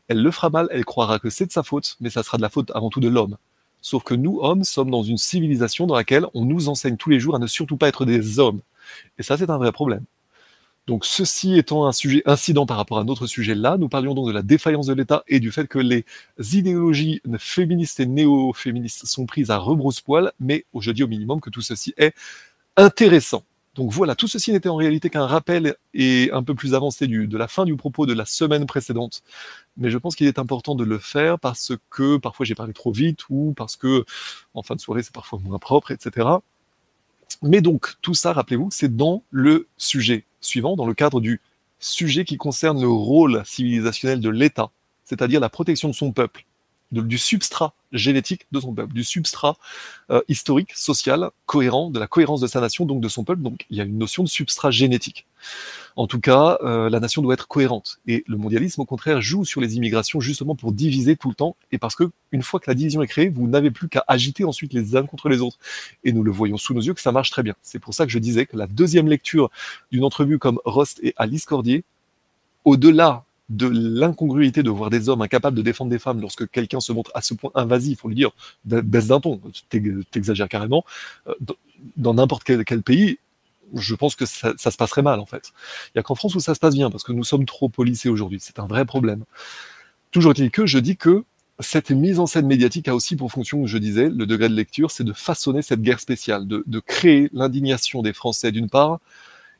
Elle 0.07 0.21
le 0.21 0.31
fera 0.31 0.49
mal, 0.49 0.67
elle 0.71 0.85
croira 0.85 1.19
que 1.19 1.29
c'est 1.29 1.45
de 1.45 1.51
sa 1.51 1.63
faute, 1.63 1.97
mais 1.99 2.09
ça 2.09 2.23
sera 2.23 2.37
de 2.37 2.41
la 2.41 2.49
faute 2.49 2.71
avant 2.73 2.89
tout 2.89 2.99
de 2.99 3.09
l'homme. 3.09 3.37
Sauf 3.81 4.03
que 4.03 4.13
nous, 4.13 4.39
hommes, 4.41 4.63
sommes 4.63 4.91
dans 4.91 5.03
une 5.03 5.17
civilisation 5.17 5.87
dans 5.87 5.95
laquelle 5.95 6.25
on 6.33 6.45
nous 6.45 6.69
enseigne 6.69 6.97
tous 6.97 7.09
les 7.09 7.19
jours 7.19 7.35
à 7.35 7.39
ne 7.39 7.47
surtout 7.47 7.77
pas 7.77 7.87
être 7.87 8.05
des 8.05 8.39
hommes. 8.39 8.61
Et 9.17 9.23
ça, 9.23 9.37
c'est 9.37 9.49
un 9.49 9.57
vrai 9.57 9.71
problème. 9.71 10.03
Donc, 10.87 11.05
ceci 11.05 11.55
étant 11.55 11.85
un 11.85 11.91
sujet 11.91 12.23
incident 12.25 12.65
par 12.65 12.77
rapport 12.77 12.97
à 12.97 13.03
notre 13.03 13.27
sujet 13.27 13.53
là, 13.53 13.77
nous 13.77 13.89
parlions 13.89 14.15
donc 14.15 14.27
de 14.27 14.31
la 14.31 14.41
défaillance 14.41 14.87
de 14.87 14.93
l'État 14.93 15.23
et 15.27 15.39
du 15.39 15.51
fait 15.51 15.67
que 15.67 15.77
les 15.77 16.03
idéologies 16.39 17.21
féministes 17.37 17.99
et 17.99 18.07
néo-féministes 18.07 19.05
sont 19.05 19.27
prises 19.27 19.51
à 19.51 19.57
rebrousse-poil, 19.57 20.31
mais 20.39 20.65
je 20.79 20.89
dis 20.89 21.03
au 21.03 21.07
minimum 21.07 21.41
que 21.41 21.51
tout 21.51 21.61
ceci 21.61 21.93
est 21.97 22.15
intéressant. 22.75 23.43
Donc 23.79 23.93
voilà, 23.93 24.13
tout 24.13 24.27
ceci 24.27 24.51
n'était 24.51 24.67
en 24.67 24.75
réalité 24.75 25.09
qu'un 25.09 25.25
rappel 25.25 25.77
et 25.93 26.29
un 26.33 26.43
peu 26.43 26.53
plus 26.53 26.73
avancé 26.73 27.07
de 27.07 27.37
la 27.37 27.47
fin 27.47 27.63
du 27.63 27.77
propos 27.77 28.05
de 28.05 28.11
la 28.11 28.25
semaine 28.25 28.65
précédente. 28.65 29.23
Mais 29.77 29.89
je 29.89 29.97
pense 29.97 30.17
qu'il 30.17 30.27
est 30.27 30.37
important 30.37 30.75
de 30.75 30.83
le 30.83 30.99
faire 30.99 31.39
parce 31.39 31.71
que 31.89 32.17
parfois 32.17 32.45
j'ai 32.45 32.55
parlé 32.55 32.73
trop 32.73 32.91
vite 32.91 33.21
ou 33.29 33.53
parce 33.55 33.77
que 33.77 34.03
en 34.53 34.63
fin 34.63 34.75
de 34.75 34.81
soirée 34.81 35.01
c'est 35.01 35.13
parfois 35.13 35.39
moins 35.39 35.59
propre, 35.59 35.91
etc. 35.91 36.27
Mais 37.41 37.61
donc, 37.61 37.93
tout 38.01 38.13
ça, 38.13 38.33
rappelez-vous, 38.33 38.67
c'est 38.69 38.93
dans 38.93 39.23
le 39.31 39.69
sujet 39.77 40.25
suivant, 40.41 40.75
dans 40.75 40.85
le 40.85 40.93
cadre 40.93 41.21
du 41.21 41.39
sujet 41.79 42.25
qui 42.25 42.35
concerne 42.35 42.81
le 42.81 42.89
rôle 42.89 43.43
civilisationnel 43.45 44.19
de 44.19 44.29
l'État, 44.29 44.71
c'est-à-dire 45.05 45.39
la 45.39 45.47
protection 45.47 45.87
de 45.87 45.93
son 45.93 46.11
peuple, 46.11 46.45
du 46.91 47.17
substrat 47.17 47.73
génétique 47.91 48.45
de 48.51 48.59
son 48.59 48.73
peuple, 48.73 48.93
du 48.93 49.03
substrat 49.03 49.57
euh, 50.11 50.21
historique, 50.27 50.71
social, 50.75 51.29
cohérent, 51.45 51.89
de 51.89 51.99
la 51.99 52.07
cohérence 52.07 52.41
de 52.41 52.47
sa 52.47 52.61
nation, 52.61 52.85
donc 52.85 53.01
de 53.01 53.07
son 53.07 53.23
peuple. 53.23 53.41
Donc 53.41 53.65
il 53.69 53.77
y 53.77 53.81
a 53.81 53.83
une 53.83 53.97
notion 53.97 54.23
de 54.23 54.29
substrat 54.29 54.71
génétique. 54.71 55.25
En 55.95 56.07
tout 56.07 56.19
cas, 56.19 56.57
euh, 56.61 56.89
la 56.89 56.99
nation 56.99 57.21
doit 57.21 57.33
être 57.33 57.47
cohérente. 57.47 57.99
Et 58.07 58.23
le 58.27 58.37
mondialisme, 58.37 58.81
au 58.81 58.85
contraire, 58.85 59.21
joue 59.21 59.45
sur 59.45 59.61
les 59.61 59.75
immigrations 59.75 60.19
justement 60.19 60.55
pour 60.55 60.71
diviser 60.71 61.15
tout 61.15 61.29
le 61.29 61.35
temps. 61.35 61.55
Et 61.71 61.77
parce 61.77 61.95
que 61.95 62.09
une 62.31 62.43
fois 62.43 62.59
que 62.59 62.69
la 62.69 62.75
division 62.75 63.01
est 63.01 63.07
créée, 63.07 63.29
vous 63.29 63.47
n'avez 63.47 63.71
plus 63.71 63.89
qu'à 63.89 64.03
agiter 64.07 64.43
ensuite 64.43 64.73
les 64.73 64.95
uns 64.95 65.05
contre 65.05 65.29
les 65.29 65.41
autres. 65.41 65.57
Et 66.03 66.11
nous 66.11 66.23
le 66.23 66.31
voyons 66.31 66.57
sous 66.57 66.73
nos 66.73 66.81
yeux 66.81 66.93
que 66.93 67.01
ça 67.01 67.11
marche 67.11 67.31
très 67.31 67.43
bien. 67.43 67.55
C'est 67.61 67.79
pour 67.79 67.93
ça 67.93 68.05
que 68.05 68.11
je 68.11 68.19
disais 68.19 68.45
que 68.45 68.57
la 68.57 68.67
deuxième 68.67 69.07
lecture 69.07 69.49
d'une 69.91 70.03
entrevue 70.03 70.39
comme 70.39 70.59
Rost 70.65 70.99
et 71.03 71.13
Alice 71.17 71.45
Cordier, 71.45 71.83
au-delà 72.65 73.25
de 73.49 73.67
l'incongruité 73.67 74.63
de 74.63 74.69
voir 74.69 74.89
des 74.89 75.09
hommes 75.09 75.21
incapables 75.21 75.57
de 75.57 75.61
défendre 75.61 75.89
des 75.89 75.99
femmes 75.99 76.21
lorsque 76.21 76.49
quelqu'un 76.49 76.79
se 76.79 76.91
montre 76.91 77.11
à 77.15 77.21
ce 77.21 77.33
point 77.33 77.51
invasif, 77.55 77.99
faut 77.99 78.09
le 78.09 78.15
dire, 78.15 78.31
baisse 78.65 79.07
d'un 79.07 79.19
ton, 79.19 79.41
t'exagères 80.11 80.49
carrément, 80.49 80.85
euh, 81.27 81.33
dans 81.97 82.13
n'importe 82.13 82.43
quel, 82.43 82.83
pays, 82.83 83.17
je 83.73 83.95
pense 83.95 84.15
que 84.15 84.25
ça, 84.25 84.53
se 84.57 84.77
passerait 84.77 85.01
mal 85.01 85.19
en 85.19 85.25
fait. 85.25 85.51
Il 85.87 85.91
n'y 85.95 85.99
a 85.99 86.03
qu'en 86.03 86.15
France 86.15 86.35
où 86.35 86.39
ça 86.39 86.53
se 86.53 86.59
passe 86.59 86.75
bien, 86.75 86.91
parce 86.91 87.03
que 87.03 87.11
nous 87.11 87.23
sommes 87.23 87.45
trop 87.45 87.69
policés 87.69 88.09
aujourd'hui, 88.09 88.39
c'est 88.39 88.59
un 88.59 88.67
vrai 88.67 88.85
problème. 88.85 89.23
Toujours 90.11 90.31
est-il 90.31 90.51
que 90.51 90.65
je 90.65 90.79
dis 90.79 90.97
que 90.97 91.23
cette 91.59 91.91
mise 91.91 92.19
en 92.19 92.25
scène 92.25 92.47
médiatique 92.47 92.87
a 92.87 92.95
aussi 92.95 93.15
pour 93.15 93.31
fonction, 93.31 93.65
je 93.65 93.77
disais, 93.77 94.09
le 94.09 94.25
degré 94.25 94.47
de 94.47 94.55
lecture, 94.55 94.91
c'est 94.91 95.03
de 95.03 95.11
façonner 95.11 95.61
cette 95.61 95.81
guerre 95.81 95.99
spéciale, 95.99 96.47
de 96.47 96.79
créer 96.79 97.29
l'indignation 97.33 98.01
des 98.01 98.13
Français 98.13 98.51
d'une 98.51 98.69
part, 98.69 98.99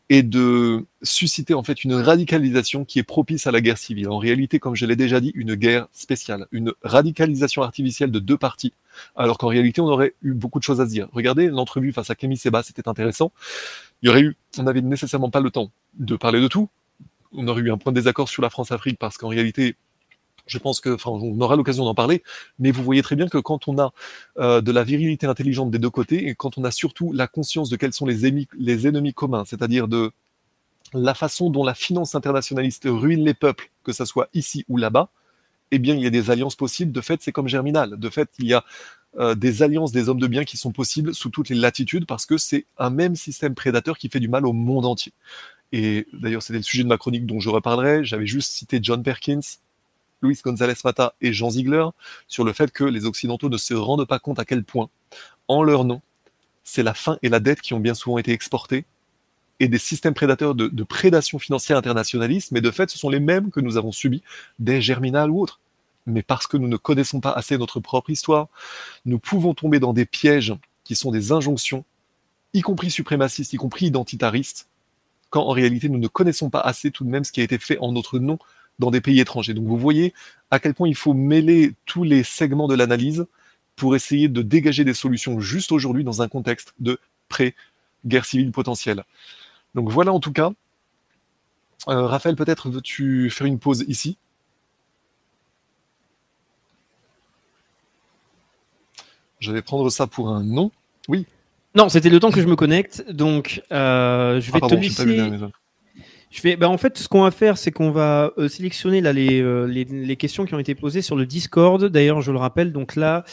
et 0.09 0.23
de 0.23 0.85
susciter 1.03 1.53
en 1.53 1.63
fait 1.63 1.83
une 1.83 1.93
radicalisation 1.93 2.83
qui 2.83 2.97
est 2.97 3.03
propice 3.03 3.45
à 3.45 3.51
la 3.51 3.61
guerre 3.61 3.77
civile. 3.77 4.09
En 4.09 4.17
réalité, 4.17 4.59
comme 4.59 4.75
je 4.75 4.87
l'ai 4.87 4.95
déjà 4.95 5.19
dit, 5.19 5.31
une 5.35 5.53
guerre 5.53 5.87
spéciale, 5.91 6.47
une 6.51 6.73
radicalisation 6.83 7.61
artificielle 7.61 8.09
de 8.09 8.17
deux 8.17 8.37
parties, 8.37 8.73
alors 9.15 9.37
qu'en 9.37 9.47
réalité, 9.47 9.81
on 9.81 9.87
aurait 9.87 10.15
eu 10.23 10.33
beaucoup 10.33 10.57
de 10.57 10.63
choses 10.63 10.81
à 10.81 10.85
se 10.85 10.91
dire. 10.91 11.07
Regardez 11.13 11.47
l'entrevue 11.47 11.93
face 11.93 12.09
à 12.09 12.15
Kémy 12.15 12.37
Seba, 12.37 12.63
c'était 12.63 12.87
intéressant. 12.87 13.31
Il 14.01 14.07
y 14.07 14.09
aurait 14.09 14.21
eu, 14.21 14.35
on 14.57 14.63
n'avait 14.63 14.81
nécessairement 14.81 15.29
pas 15.29 15.41
le 15.41 15.51
temps 15.51 15.71
de 15.99 16.15
parler 16.15 16.41
de 16.41 16.47
tout. 16.47 16.69
On 17.31 17.47
aurait 17.47 17.61
eu 17.61 17.71
un 17.71 17.77
point 17.77 17.91
de 17.91 17.99
désaccord 17.99 18.29
sur 18.29 18.41
la 18.41 18.49
France-Afrique 18.49 18.97
parce 18.97 19.19
qu'en 19.19 19.27
réalité, 19.27 19.75
je 20.49 20.57
pense 20.57 20.81
que, 20.81 20.89
enfin, 20.89 21.11
on 21.11 21.39
aura 21.39 21.55
l'occasion 21.55 21.85
d'en 21.85 21.95
parler, 21.95 22.23
mais 22.57 22.71
vous 22.71 22.83
voyez 22.83 23.01
très 23.01 23.15
bien 23.15 23.27
que 23.27 23.37
quand 23.37 23.67
on 23.67 23.77
a 23.79 23.93
euh, 24.39 24.61
de 24.61 24.71
la 24.71 24.83
virilité 24.83 25.27
intelligente 25.27 25.71
des 25.71 25.79
deux 25.79 25.89
côtés, 25.89 26.27
et 26.27 26.35
quand 26.35 26.57
on 26.57 26.63
a 26.63 26.71
surtout 26.71 27.13
la 27.13 27.27
conscience 27.27 27.69
de 27.69 27.77
quels 27.77 27.93
sont 27.93 28.05
les, 28.05 28.25
ennemis, 28.25 28.47
les 28.57 28.87
ennemis 28.87 29.13
communs, 29.13 29.45
c'est-à-dire 29.45 29.87
de 29.87 30.11
la 30.93 31.13
façon 31.13 31.49
dont 31.49 31.63
la 31.63 31.73
finance 31.75 32.15
internationaliste 32.15 32.87
ruine 32.87 33.23
les 33.23 33.33
peuples, 33.33 33.69
que 33.83 33.93
ce 33.93 34.05
soit 34.05 34.29
ici 34.33 34.65
ou 34.67 34.77
là-bas, 34.77 35.09
eh 35.71 35.79
bien, 35.79 35.95
il 35.95 36.01
y 36.01 36.07
a 36.07 36.09
des 36.09 36.31
alliances 36.31 36.55
possibles. 36.55 36.91
De 36.91 37.01
fait, 37.01 37.21
c'est 37.21 37.31
comme 37.31 37.47
Germinal. 37.47 37.99
De 37.99 38.09
fait, 38.09 38.29
il 38.39 38.47
y 38.47 38.53
a 38.53 38.65
euh, 39.17 39.35
des 39.35 39.63
alliances 39.63 39.91
des 39.91 40.09
hommes 40.09 40.19
de 40.19 40.27
bien 40.27 40.43
qui 40.43 40.57
sont 40.57 40.71
possibles 40.71 41.13
sous 41.13 41.29
toutes 41.29 41.49
les 41.49 41.55
latitudes 41.55 42.05
parce 42.05 42.25
que 42.25 42.37
c'est 42.37 42.65
un 42.77 42.89
même 42.89 43.15
système 43.15 43.55
prédateur 43.55 43.97
qui 43.97 44.09
fait 44.09 44.19
du 44.19 44.27
mal 44.27 44.45
au 44.45 44.53
monde 44.53 44.85
entier. 44.85 45.13
Et 45.71 46.07
d'ailleurs, 46.13 46.41
c'était 46.41 46.57
le 46.57 46.63
sujet 46.63 46.83
de 46.83 46.87
ma 46.87 46.97
chronique 46.97 47.25
dont 47.25 47.39
je 47.39 47.49
reparlerai. 47.49 48.03
J'avais 48.03 48.25
juste 48.25 48.51
cité 48.51 48.79
John 48.81 49.03
Perkins, 49.03 49.41
Luis 50.21 50.39
González 50.43 50.75
Mata 50.83 51.13
et 51.21 51.33
Jean 51.33 51.49
Ziegler 51.49 51.85
sur 52.27 52.43
le 52.43 52.53
fait 52.53 52.71
que 52.71 52.83
les 52.83 53.05
Occidentaux 53.05 53.49
ne 53.49 53.57
se 53.57 53.73
rendent 53.73 54.07
pas 54.07 54.19
compte 54.19 54.39
à 54.39 54.45
quel 54.45 54.63
point, 54.63 54.89
en 55.47 55.63
leur 55.63 55.85
nom, 55.85 56.01
c'est 56.63 56.83
la 56.83 56.93
faim 56.93 57.17
et 57.23 57.29
la 57.29 57.39
dette 57.39 57.61
qui 57.61 57.73
ont 57.73 57.79
bien 57.79 57.93
souvent 57.93 58.17
été 58.17 58.31
exportés 58.31 58.85
et 59.59 59.67
des 59.67 59.77
systèmes 59.77 60.13
prédateurs 60.13 60.55
de, 60.55 60.83
prédation 60.83 61.37
financière 61.37 61.77
internationaliste, 61.77 62.51
mais 62.51 62.61
de 62.61 62.71
fait, 62.71 62.89
ce 62.89 62.97
sont 62.97 63.09
les 63.09 63.19
mêmes 63.19 63.51
que 63.51 63.59
nous 63.59 63.75
avons 63.75 63.91
subis 63.91 64.23
des 64.57 64.81
Germinal 64.81 65.29
ou 65.29 65.41
autres. 65.41 65.59
Mais 66.05 66.23
parce 66.23 66.47
que 66.47 66.57
nous 66.57 66.69
ne 66.69 66.77
connaissons 66.77 67.19
pas 67.19 67.31
assez 67.31 67.57
notre 67.57 67.79
propre 67.79 68.09
histoire, 68.09 68.47
nous 69.05 69.19
pouvons 69.19 69.53
tomber 69.53 69.79
dans 69.79 69.93
des 69.93 70.05
pièges 70.05 70.55
qui 70.85 70.95
sont 70.95 71.11
des 71.11 71.31
injonctions, 71.31 71.83
y 72.53 72.61
compris 72.61 72.89
suprémacistes, 72.89 73.51
y 73.53 73.57
compris 73.57 73.87
identitaristes, 73.87 74.69
quand 75.29 75.43
en 75.43 75.51
réalité 75.51 75.89
nous 75.89 75.99
ne 75.99 76.07
connaissons 76.07 76.49
pas 76.49 76.61
assez 76.61 76.89
tout 76.89 77.03
de 77.03 77.09
même 77.09 77.23
ce 77.23 77.31
qui 77.31 77.41
a 77.41 77.43
été 77.43 77.59
fait 77.59 77.77
en 77.79 77.91
notre 77.91 78.17
nom 78.17 78.39
dans 78.79 78.91
des 78.91 79.01
pays 79.01 79.19
étrangers. 79.19 79.53
Donc 79.53 79.67
vous 79.67 79.77
voyez 79.77 80.13
à 80.51 80.59
quel 80.59 80.73
point 80.73 80.87
il 80.87 80.95
faut 80.95 81.13
mêler 81.13 81.75
tous 81.85 82.03
les 82.03 82.23
segments 82.23 82.67
de 82.67 82.75
l'analyse 82.75 83.25
pour 83.75 83.95
essayer 83.95 84.27
de 84.27 84.41
dégager 84.41 84.83
des 84.83 84.93
solutions 84.93 85.39
juste 85.39 85.71
aujourd'hui 85.71 86.03
dans 86.03 86.21
un 86.21 86.27
contexte 86.27 86.73
de 86.79 86.99
pré-guerre 87.29 88.25
civile 88.25 88.51
potentielle. 88.51 89.03
Donc 89.75 89.89
voilà 89.89 90.11
en 90.11 90.19
tout 90.19 90.33
cas. 90.33 90.51
Euh, 91.87 92.07
Raphaël, 92.07 92.35
peut-être 92.35 92.69
veux-tu 92.69 93.29
faire 93.29 93.47
une 93.47 93.59
pause 93.59 93.85
ici? 93.87 94.17
Je 99.39 99.51
vais 99.53 99.61
prendre 99.61 99.89
ça 99.89 100.07
pour 100.07 100.29
un 100.29 100.43
non. 100.43 100.71
Oui? 101.07 101.25
Non, 101.75 101.87
c'était 101.87 102.09
le 102.09 102.19
temps 102.19 102.31
que 102.31 102.41
je 102.41 102.47
me 102.47 102.55
connecte, 102.55 103.09
donc 103.09 103.61
euh, 103.71 104.41
je 104.41 104.51
vais 104.51 104.57
ah, 104.57 104.59
pardon, 104.59 104.75
te 104.75 104.81
laisser. 104.81 105.39
Bah 106.59 106.69
en 106.69 106.77
fait, 106.77 106.99
ce 106.99 107.09
qu'on 107.09 107.23
va 107.23 107.31
faire, 107.31 107.57
c'est 107.57 107.71
qu'on 107.71 107.89
va 107.89 108.31
euh, 108.37 108.47
sélectionner 108.47 109.01
là 109.01 109.13
les, 109.13 109.41
euh, 109.41 109.65
les, 109.65 110.15
questions 110.15 110.45
qui 110.45 110.53
ont 110.53 110.59
été 110.59 110.75
posées 110.75 111.01
sur 111.01 111.15
le 111.15 111.25
Discord. 111.25 111.83
D'ailleurs, 111.83 112.21
je 112.21 112.31
le 112.31 112.37
rappelle, 112.37 112.71
donc 112.71 112.95
là, 112.95 113.23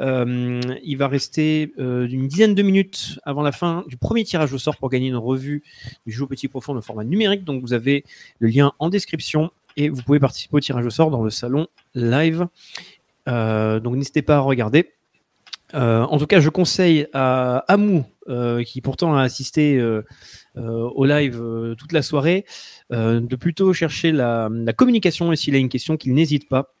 euh, 0.00 0.58
il 0.82 0.96
va 0.96 1.08
rester 1.08 1.72
une 1.76 2.26
dizaine 2.26 2.54
de 2.54 2.62
minutes 2.62 3.18
avant 3.24 3.42
la 3.42 3.52
fin 3.52 3.84
du 3.86 3.98
premier 3.98 4.24
tirage 4.24 4.54
au 4.54 4.58
sort 4.58 4.78
pour 4.78 4.88
gagner 4.88 5.08
une 5.08 5.16
revue 5.16 5.62
du 6.06 6.12
jeu 6.12 6.24
au 6.24 6.26
petit 6.26 6.48
profond 6.48 6.74
de 6.74 6.80
format 6.80 7.04
numérique. 7.04 7.44
Donc, 7.44 7.60
vous 7.60 7.74
avez 7.74 8.04
le 8.38 8.48
lien 8.48 8.72
en 8.78 8.88
description 8.88 9.50
et 9.76 9.90
vous 9.90 10.02
pouvez 10.02 10.18
participer 10.18 10.56
au 10.56 10.60
tirage 10.60 10.86
au 10.86 10.90
sort 10.90 11.10
dans 11.10 11.22
le 11.22 11.30
salon 11.30 11.66
live. 11.94 12.46
Donc, 13.26 13.94
n'hésitez 13.94 14.22
pas 14.22 14.36
à 14.36 14.40
regarder. 14.40 14.94
en 15.74 16.18
tout 16.18 16.26
cas, 16.26 16.40
je 16.40 16.48
conseille 16.48 17.08
à 17.12 17.58
Amou, 17.68 18.06
qui 18.64 18.80
pourtant 18.80 19.14
a 19.14 19.22
assisté 19.22 19.78
au 20.58 21.04
live 21.04 21.40
euh, 21.40 21.74
toute 21.74 21.92
la 21.92 22.02
soirée, 22.02 22.44
euh, 22.92 23.20
de 23.20 23.36
plutôt 23.36 23.72
chercher 23.72 24.12
la, 24.12 24.50
communication 24.76 25.32
et 25.32 25.36
s'il 25.36 25.54
a 25.54 25.58
une 25.58 25.68
question, 25.68 25.96
qu'il 25.96 26.14
n'hésite 26.14 26.48
pas. 26.48 26.72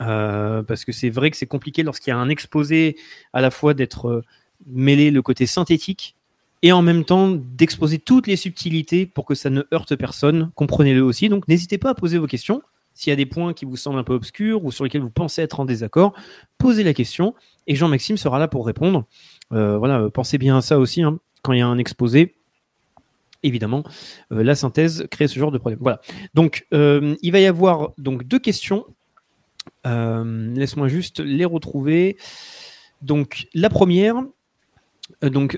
Euh, 0.00 0.62
parce 0.62 0.84
que 0.84 0.90
c'est 0.90 1.10
vrai 1.10 1.30
que 1.30 1.36
c'est 1.36 1.46
compliqué 1.46 1.82
lorsqu'il 1.84 2.10
y 2.10 2.14
a 2.14 2.18
un 2.18 2.28
exposé 2.28 2.96
à 3.32 3.40
la 3.40 3.50
fois 3.50 3.72
d'être 3.72 4.22
mêlé 4.66 5.10
le 5.12 5.22
côté 5.22 5.46
synthétique 5.46 6.16
et 6.62 6.72
en 6.72 6.82
même 6.82 7.04
temps 7.04 7.30
d'exposer 7.30 7.98
toutes 7.98 8.26
les 8.26 8.36
subtilités 8.36 9.06
pour 9.06 9.26
que 9.26 9.34
ça 9.34 9.50
ne 9.50 9.62
heurte 9.72 9.94
personne. 9.94 10.50
Comprenez-le 10.54 11.02
aussi. 11.02 11.28
Donc 11.28 11.46
n'hésitez 11.46 11.78
pas 11.78 11.90
à 11.90 11.94
poser 11.94 12.18
vos 12.18 12.26
questions. 12.26 12.62
S'il 12.94 13.10
y 13.10 13.12
a 13.12 13.16
des 13.16 13.26
points 13.26 13.52
qui 13.52 13.66
vous 13.66 13.76
semblent 13.76 13.98
un 13.98 14.04
peu 14.04 14.14
obscurs 14.14 14.64
ou 14.64 14.72
sur 14.72 14.82
lesquels 14.82 15.02
vous 15.02 15.10
pensez 15.10 15.42
être 15.42 15.60
en 15.60 15.66
désaccord, 15.66 16.14
posez 16.58 16.82
la 16.82 16.94
question 16.94 17.34
et 17.66 17.76
Jean-Maxime 17.76 18.16
sera 18.16 18.38
là 18.38 18.48
pour 18.48 18.66
répondre. 18.66 19.04
Euh, 19.52 19.76
voilà, 19.76 20.08
pensez 20.10 20.38
bien 20.38 20.56
à 20.56 20.62
ça 20.62 20.78
aussi. 20.78 21.02
Hein. 21.02 21.18
Quand 21.42 21.52
il 21.52 21.58
y 21.58 21.62
a 21.62 21.66
un 21.66 21.78
exposé, 21.78 22.34
évidemment, 23.46 23.84
euh, 24.32 24.42
la 24.42 24.54
synthèse 24.54 25.06
crée 25.10 25.28
ce 25.28 25.38
genre 25.38 25.52
de 25.52 25.58
problème. 25.58 25.78
Voilà. 25.80 26.00
Donc, 26.34 26.66
euh, 26.74 27.14
il 27.22 27.32
va 27.32 27.40
y 27.40 27.46
avoir 27.46 27.92
donc 27.98 28.24
deux 28.24 28.38
questions. 28.38 28.84
Euh, 29.86 30.52
laisse-moi 30.54 30.88
juste 30.88 31.20
les 31.20 31.44
retrouver. 31.44 32.16
Donc, 33.02 33.46
la 33.54 33.70
première, 33.70 34.24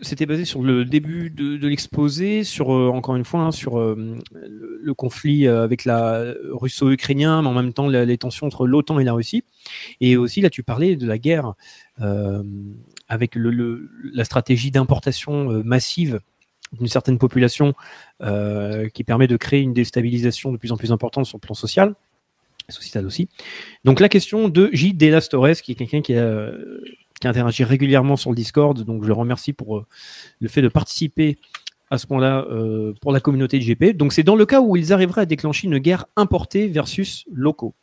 c'était 0.02 0.26
basé 0.26 0.44
sur 0.44 0.62
le 0.62 0.84
début 0.84 1.30
de, 1.30 1.66
l'exposé, 1.66 2.44
sur 2.44 2.68
encore 2.68 3.16
une 3.16 3.24
fois 3.24 3.40
hein, 3.40 3.52
sur 3.52 3.78
le, 3.78 4.92
conflit 4.92 5.46
avec 5.46 5.86
la 5.86 6.34
russo-ukrainien, 6.50 7.40
mais 7.40 7.48
en 7.48 7.54
même 7.54 7.72
temps 7.72 7.88
les 7.88 8.18
tensions 8.18 8.46
entre 8.46 8.66
l'OTAN 8.66 8.98
et 8.98 9.04
la 9.04 9.14
Russie. 9.14 9.44
Et 10.02 10.18
aussi, 10.18 10.42
là, 10.42 10.50
tu 10.50 10.62
parlais 10.62 10.96
de 10.96 11.06
la 11.06 11.16
guerre 11.16 11.54
avec 13.08 13.38
la 13.38 14.24
stratégie 14.24 14.70
d'importation 14.70 15.62
massive 15.64 16.20
d'une 16.72 16.88
certaine 16.88 17.18
population 17.18 17.74
euh, 18.22 18.88
qui 18.88 19.04
permet 19.04 19.26
de 19.26 19.36
créer 19.36 19.60
une 19.60 19.72
déstabilisation 19.72 20.52
de 20.52 20.56
plus 20.56 20.72
en 20.72 20.76
plus 20.76 20.92
importante 20.92 21.26
sur 21.26 21.38
le 21.38 21.40
plan 21.40 21.54
social, 21.54 21.94
sociétal 22.68 23.06
aussi. 23.06 23.28
Donc, 23.84 24.00
la 24.00 24.08
question 24.08 24.48
de 24.48 24.70
J. 24.72 24.94
Delas 24.94 25.28
Torres, 25.30 25.62
qui 25.62 25.72
est 25.72 25.74
quelqu'un 25.74 26.02
qui 26.02 26.14
qui 27.20 27.28
interagit 27.28 27.64
régulièrement 27.64 28.16
sur 28.16 28.30
le 28.30 28.36
Discord. 28.36 28.80
Donc, 28.84 29.02
je 29.02 29.08
le 29.08 29.14
remercie 29.14 29.52
pour 29.52 29.78
euh, 29.78 29.86
le 30.40 30.48
fait 30.48 30.62
de 30.62 30.68
participer 30.68 31.38
à 31.90 31.98
ce 31.98 32.06
point-là 32.06 32.46
euh, 32.50 32.92
pour 33.00 33.12
la 33.12 33.20
communauté 33.20 33.58
de 33.58 33.64
GP. 33.64 33.96
Donc, 33.96 34.12
c'est 34.12 34.22
dans 34.22 34.36
le 34.36 34.46
cas 34.46 34.60
où 34.60 34.76
ils 34.76 34.92
arriveraient 34.92 35.22
à 35.22 35.26
déclencher 35.26 35.66
une 35.66 35.78
guerre 35.78 36.06
importée 36.16 36.68
versus 36.68 37.24
locaux. 37.32 37.74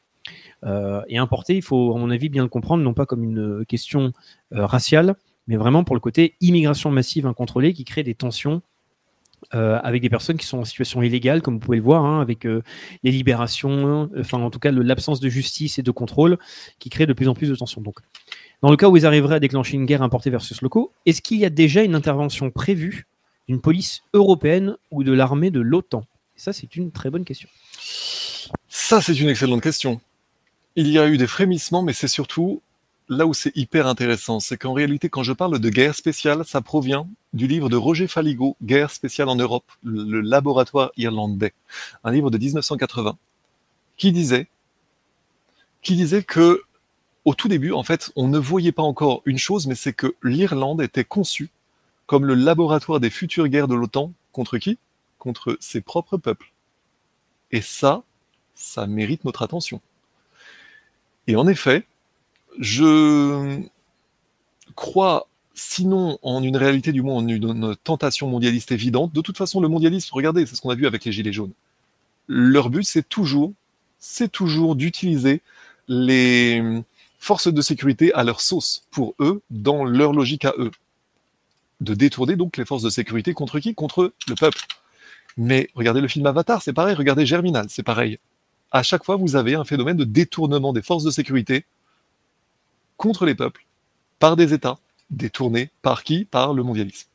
Et 1.09 1.19
importée, 1.19 1.55
il 1.55 1.61
faut, 1.61 1.95
à 1.95 1.99
mon 1.99 2.09
avis, 2.09 2.27
bien 2.27 2.41
le 2.41 2.49
comprendre, 2.49 2.81
non 2.81 2.95
pas 2.95 3.05
comme 3.05 3.23
une 3.23 3.63
question 3.67 4.13
raciale, 4.49 5.15
mais 5.47 5.57
vraiment 5.57 5.83
pour 5.83 5.95
le 5.95 5.99
côté 5.99 6.33
immigration 6.41 6.89
massive 6.89 7.27
incontrôlée 7.27 7.71
qui 7.73 7.83
crée 7.83 8.01
des 8.01 8.15
tensions 8.15 8.63
euh, 9.53 9.79
avec 9.83 10.01
des 10.01 10.09
personnes 10.09 10.37
qui 10.37 10.45
sont 10.45 10.59
en 10.59 10.65
situation 10.65 11.01
illégale, 11.01 11.41
comme 11.41 11.55
vous 11.55 11.59
pouvez 11.59 11.77
le 11.77 11.83
voir, 11.83 12.03
hein, 12.03 12.21
avec 12.21 12.45
euh, 12.45 12.61
les 13.03 13.11
libérations, 13.11 14.09
euh, 14.13 14.21
enfin 14.21 14.39
en 14.39 14.49
tout 14.49 14.59
cas 14.59 14.71
l'absence 14.71 15.19
de 15.19 15.29
justice 15.29 15.77
et 15.77 15.83
de 15.83 15.91
contrôle 15.91 16.37
qui 16.79 16.89
crée 16.89 17.05
de 17.05 17.13
plus 17.13 17.27
en 17.27 17.33
plus 17.33 17.49
de 17.49 17.55
tensions. 17.55 17.81
Donc, 17.81 17.99
dans 18.61 18.71
le 18.71 18.77
cas 18.77 18.89
où 18.89 18.97
ils 18.97 19.05
arriveraient 19.05 19.35
à 19.35 19.39
déclencher 19.39 19.75
une 19.75 19.85
guerre 19.85 20.01
importée 20.01 20.29
versus 20.29 20.61
locaux, 20.61 20.91
est-ce 21.05 21.21
qu'il 21.21 21.37
y 21.37 21.45
a 21.45 21.49
déjà 21.49 21.83
une 21.83 21.95
intervention 21.95 22.49
prévue 22.49 23.05
d'une 23.47 23.61
police 23.61 24.01
européenne 24.13 24.75
ou 24.91 25.03
de 25.03 25.11
l'armée 25.11 25.51
de 25.51 25.59
l'OTAN? 25.59 26.05
Ça, 26.35 26.51
c'est 26.51 26.75
une 26.75 26.91
très 26.91 27.09
bonne 27.09 27.25
question. 27.25 27.47
Ça, 28.67 29.01
c'est 29.01 29.19
une 29.19 29.29
excellente 29.29 29.61
question. 29.61 30.01
Il 30.75 30.89
y 30.89 30.99
a 30.99 31.07
eu 31.07 31.17
des 31.17 31.27
frémissements, 31.27 31.83
mais 31.83 31.93
c'est 31.93 32.07
surtout 32.07 32.61
là 33.09 33.25
où 33.25 33.33
c'est 33.33 33.55
hyper 33.55 33.87
intéressant. 33.87 34.39
C'est 34.39 34.57
qu'en 34.57 34.73
réalité, 34.73 35.09
quand 35.09 35.23
je 35.23 35.33
parle 35.33 35.59
de 35.59 35.69
guerre 35.69 35.95
spéciale, 35.95 36.43
ça 36.45 36.61
provient 36.61 37.07
du 37.33 37.47
livre 37.47 37.69
de 37.69 37.75
Roger 37.75 38.07
Faligo, 38.07 38.57
Guerre 38.63 38.91
spéciale 38.91 39.29
en 39.29 39.35
Europe, 39.35 39.71
le 39.83 40.03
le 40.03 40.21
laboratoire 40.21 40.91
irlandais. 40.97 41.53
Un 42.03 42.11
livre 42.11 42.29
de 42.29 42.37
1980, 42.37 43.17
qui 43.97 44.11
disait, 44.11 44.47
qui 45.81 45.95
disait 45.95 46.23
que, 46.23 46.63
au 47.25 47.35
tout 47.35 47.47
début, 47.47 47.71
en 47.71 47.83
fait, 47.83 48.11
on 48.15 48.27
ne 48.27 48.39
voyait 48.39 48.71
pas 48.71 48.83
encore 48.83 49.21
une 49.25 49.37
chose, 49.37 49.67
mais 49.67 49.75
c'est 49.75 49.93
que 49.93 50.15
l'Irlande 50.23 50.81
était 50.81 51.03
conçue 51.03 51.49
comme 52.05 52.25
le 52.25 52.35
laboratoire 52.35 52.99
des 52.99 53.09
futures 53.09 53.47
guerres 53.47 53.67
de 53.67 53.75
l'OTAN. 53.75 54.11
Contre 54.31 54.57
qui? 54.57 54.77
Contre 55.17 55.57
ses 55.59 55.81
propres 55.81 56.17
peuples. 56.17 56.51
Et 57.51 57.61
ça, 57.61 58.03
ça 58.53 58.85
mérite 58.85 59.25
notre 59.25 59.41
attention. 59.41 59.81
Et 61.27 61.35
en 61.35 61.47
effet, 61.47 61.85
je 62.59 63.61
crois, 64.75 65.27
sinon 65.53 66.17
en 66.21 66.43
une 66.43 66.57
réalité, 66.57 66.91
du 66.91 67.01
moins 67.01 67.15
en 67.15 67.27
une, 67.27 67.75
tentation 67.83 68.27
mondialiste 68.27 68.71
évidente. 68.71 69.13
De 69.13 69.21
toute 69.21 69.37
façon, 69.37 69.61
le 69.61 69.67
mondialisme, 69.67 70.09
regardez, 70.13 70.45
c'est 70.45 70.55
ce 70.55 70.61
qu'on 70.61 70.69
a 70.69 70.75
vu 70.75 70.87
avec 70.87 71.05
les 71.05 71.11
Gilets 71.11 71.33
jaunes. 71.33 71.53
Leur 72.27 72.69
but, 72.69 72.83
c'est 72.83 73.07
toujours, 73.07 73.53
c'est 73.99 74.31
toujours 74.31 74.75
d'utiliser 74.75 75.41
les 75.87 76.63
forces 77.19 77.47
de 77.47 77.61
sécurité 77.61 78.13
à 78.13 78.23
leur 78.23 78.41
sauce, 78.41 78.85
pour 78.91 79.15
eux, 79.19 79.41
dans 79.49 79.83
leur 79.83 80.13
logique 80.13 80.45
à 80.45 80.53
eux. 80.57 80.71
De 81.81 81.93
détourner 81.93 82.35
donc 82.35 82.57
les 82.57 82.65
forces 82.65 82.83
de 82.83 82.89
sécurité 82.89 83.33
contre 83.33 83.59
qui? 83.59 83.75
Contre 83.75 84.13
le 84.27 84.35
peuple. 84.35 84.61
Mais 85.37 85.69
regardez 85.75 86.01
le 86.01 86.07
film 86.07 86.25
Avatar, 86.25 86.61
c'est 86.61 86.73
pareil, 86.73 86.95
regardez 86.95 87.25
Germinal, 87.25 87.65
c'est 87.69 87.83
pareil 87.83 88.17
à 88.75 88.83
chaque 88.83 89.05
fois, 89.05 89.15
vous 89.15 89.37
avez 89.37 89.55
un 89.55 89.63
phénomène 89.63 89.95
de 89.95 90.03
détournement 90.03 90.73
des 90.73 90.81
forces 90.81 91.05
de 91.05 91.11
sécurité 91.11 91.63
contre 92.97 93.25
les 93.25 93.35
peuples, 93.35 93.65
par 94.19 94.35
des 94.35 94.53
États, 94.53 94.77
détournés 95.09 95.71
par 95.81 96.03
qui? 96.03 96.25
Par 96.25 96.53
le 96.53 96.63
mondialisme. 96.63 97.09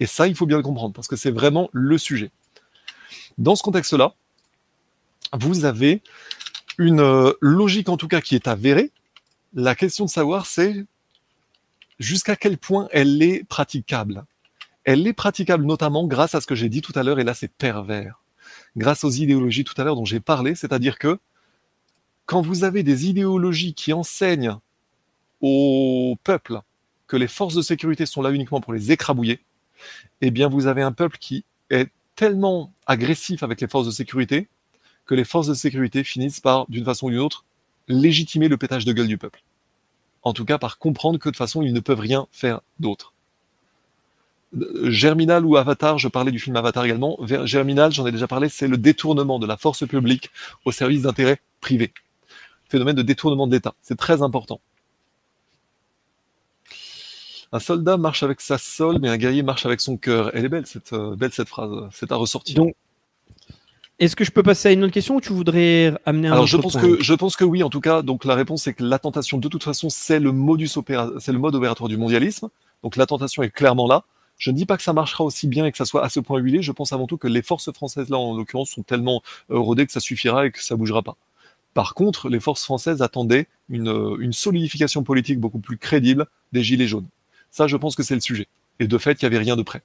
Et 0.00 0.06
ça, 0.06 0.26
il 0.26 0.34
faut 0.34 0.46
bien 0.46 0.58
le 0.58 0.62
comprendre, 0.62 0.94
parce 0.94 1.08
que 1.08 1.16
c'est 1.16 1.30
vraiment 1.30 1.70
le 1.72 1.96
sujet. 1.98 2.30
Dans 3.38 3.56
ce 3.56 3.62
contexte-là, 3.62 4.14
vous 5.32 5.64
avez 5.64 6.02
une 6.78 7.00
euh, 7.00 7.32
logique, 7.40 7.88
en 7.88 7.96
tout 7.96 8.08
cas, 8.08 8.20
qui 8.20 8.34
est 8.34 8.48
avérée. 8.48 8.90
La 9.54 9.74
question 9.74 10.04
de 10.04 10.10
savoir, 10.10 10.46
c'est 10.46 10.84
jusqu'à 11.98 12.36
quel 12.36 12.58
point 12.58 12.88
elle 12.92 13.22
est 13.22 13.44
praticable. 13.44 14.24
Elle 14.84 15.06
est 15.06 15.14
praticable 15.14 15.64
notamment 15.64 16.06
grâce 16.06 16.34
à 16.34 16.40
ce 16.40 16.46
que 16.46 16.54
j'ai 16.54 16.68
dit 16.68 16.82
tout 16.82 16.92
à 16.94 17.02
l'heure, 17.02 17.18
et 17.18 17.24
là, 17.24 17.34
c'est 17.34 17.48
pervers 17.48 18.20
grâce 18.76 19.04
aux 19.04 19.10
idéologies 19.10 19.64
tout 19.64 19.74
à 19.80 19.84
l'heure 19.84 19.96
dont 19.96 20.04
j'ai 20.04 20.20
parlé, 20.20 20.54
c'est-à-dire 20.54 20.98
que 20.98 21.18
quand 22.26 22.42
vous 22.42 22.64
avez 22.64 22.82
des 22.82 23.06
idéologies 23.06 23.74
qui 23.74 23.92
enseignent 23.92 24.58
au 25.40 26.16
peuple 26.24 26.60
que 27.06 27.16
les 27.16 27.28
forces 27.28 27.54
de 27.54 27.62
sécurité 27.62 28.06
sont 28.06 28.22
là 28.22 28.30
uniquement 28.30 28.60
pour 28.60 28.72
les 28.72 28.92
écrabouiller, 28.92 29.40
eh 30.20 30.30
bien 30.30 30.48
vous 30.48 30.66
avez 30.66 30.82
un 30.82 30.92
peuple 30.92 31.18
qui 31.18 31.44
est 31.70 31.90
tellement 32.14 32.72
agressif 32.86 33.42
avec 33.42 33.60
les 33.60 33.68
forces 33.68 33.86
de 33.86 33.92
sécurité 33.92 34.48
que 35.06 35.14
les 35.14 35.24
forces 35.24 35.46
de 35.46 35.54
sécurité 35.54 36.04
finissent 36.04 36.40
par, 36.40 36.66
d'une 36.68 36.84
façon 36.84 37.06
ou 37.06 37.10
d'une 37.10 37.20
autre, 37.20 37.44
légitimer 37.88 38.48
le 38.48 38.56
pétage 38.56 38.84
de 38.84 38.92
gueule 38.92 39.06
du 39.06 39.18
peuple. 39.18 39.42
En 40.22 40.32
tout 40.32 40.44
cas, 40.44 40.58
par 40.58 40.78
comprendre 40.78 41.18
que 41.18 41.28
de 41.28 41.32
toute 41.32 41.38
façon, 41.38 41.62
ils 41.62 41.72
ne 41.72 41.80
peuvent 41.80 42.00
rien 42.00 42.26
faire 42.32 42.60
d'autre. 42.80 43.14
Germinal 44.84 45.44
ou 45.44 45.56
Avatar, 45.56 45.98
je 45.98 46.08
parlais 46.08 46.32
du 46.32 46.40
film 46.40 46.56
Avatar 46.56 46.84
également. 46.84 47.18
Germinal, 47.44 47.92
j'en 47.92 48.06
ai 48.06 48.12
déjà 48.12 48.26
parlé, 48.26 48.48
c'est 48.48 48.68
le 48.68 48.76
détournement 48.76 49.38
de 49.38 49.46
la 49.46 49.56
force 49.56 49.86
publique 49.86 50.30
au 50.64 50.72
service 50.72 51.02
d'intérêts 51.02 51.40
privés. 51.60 51.92
Phénomène 52.68 52.96
de 52.96 53.02
détournement 53.02 53.46
d'État. 53.46 53.74
C'est 53.82 53.96
très 53.96 54.22
important. 54.22 54.60
Un 57.52 57.58
soldat 57.60 57.96
marche 57.96 58.22
avec 58.22 58.40
sa 58.40 58.58
sole, 58.58 58.98
mais 59.00 59.08
un 59.08 59.16
guerrier 59.16 59.42
marche 59.42 59.66
avec 59.66 59.80
son 59.80 59.96
cœur. 59.96 60.30
Elle 60.34 60.44
est 60.44 60.48
belle 60.48 60.66
cette, 60.66 60.92
euh, 60.92 61.16
belle 61.16 61.32
cette 61.32 61.48
phrase. 61.48 61.70
C'est 61.92 62.12
à 62.12 62.16
ressortir. 62.16 62.56
Donc, 62.56 62.74
est-ce 63.98 64.14
que 64.14 64.24
je 64.24 64.30
peux 64.30 64.42
passer 64.42 64.68
à 64.68 64.72
une 64.72 64.84
autre 64.84 64.92
question 64.92 65.16
ou 65.16 65.20
tu 65.22 65.32
voudrais 65.32 65.94
amener 66.04 66.28
un 66.28 66.32
Alors 66.32 66.44
autre 66.44 66.50
je 66.50 66.56
pense 66.58 66.72
point 66.72 66.82
que 66.82 67.02
je 67.02 67.14
pense 67.14 67.34
que 67.34 67.44
oui. 67.44 67.62
En 67.62 67.70
tout 67.70 67.80
cas, 67.80 68.02
donc 68.02 68.26
la 68.26 68.34
réponse 68.34 68.64
c'est 68.64 68.74
que 68.74 68.84
la 68.84 68.98
tentation, 68.98 69.38
de 69.38 69.48
toute 69.48 69.64
façon, 69.64 69.88
c'est 69.88 70.20
le 70.20 70.32
modus 70.32 70.68
opéra, 70.76 71.10
c'est 71.18 71.32
le 71.32 71.38
mode 71.38 71.54
opératoire 71.54 71.88
du 71.88 71.96
mondialisme. 71.96 72.50
Donc 72.82 72.96
la 72.96 73.06
tentation 73.06 73.42
est 73.42 73.50
clairement 73.50 73.86
là. 73.86 74.04
Je 74.36 74.50
ne 74.50 74.56
dis 74.56 74.66
pas 74.66 74.76
que 74.76 74.82
ça 74.82 74.92
marchera 74.92 75.24
aussi 75.24 75.46
bien 75.46 75.64
et 75.64 75.72
que 75.72 75.78
ça 75.78 75.86
soit 75.86 76.04
à 76.04 76.10
ce 76.10 76.20
point 76.20 76.38
huilé. 76.38 76.60
Je 76.60 76.72
pense 76.72 76.92
avant 76.92 77.06
tout 77.06 77.16
que 77.16 77.26
les 77.26 77.40
forces 77.40 77.72
françaises 77.72 78.10
là, 78.10 78.18
en 78.18 78.36
l'occurrence, 78.36 78.68
sont 78.68 78.82
tellement 78.82 79.22
euh, 79.50 79.58
rodées 79.58 79.86
que 79.86 79.92
ça 79.92 80.00
suffira 80.00 80.46
et 80.46 80.50
que 80.50 80.62
ça 80.62 80.76
bougera 80.76 81.02
pas. 81.02 81.16
Par 81.72 81.94
contre, 81.94 82.28
les 82.28 82.40
forces 82.40 82.64
françaises 82.64 83.00
attendaient 83.00 83.48
une, 83.70 83.88
euh, 83.88 84.18
une 84.20 84.34
solidification 84.34 85.04
politique 85.04 85.40
beaucoup 85.40 85.58
plus 85.58 85.78
crédible 85.78 86.26
des 86.52 86.62
gilets 86.62 86.86
jaunes. 86.86 87.06
Ça, 87.56 87.66
je 87.66 87.78
pense 87.78 87.96
que 87.96 88.02
c'est 88.02 88.14
le 88.14 88.20
sujet. 88.20 88.48
Et 88.80 88.86
de 88.86 88.98
fait, 88.98 89.22
il 89.22 89.24
n'y 89.24 89.28
avait 89.34 89.42
rien 89.42 89.56
de 89.56 89.62
prêt. 89.62 89.80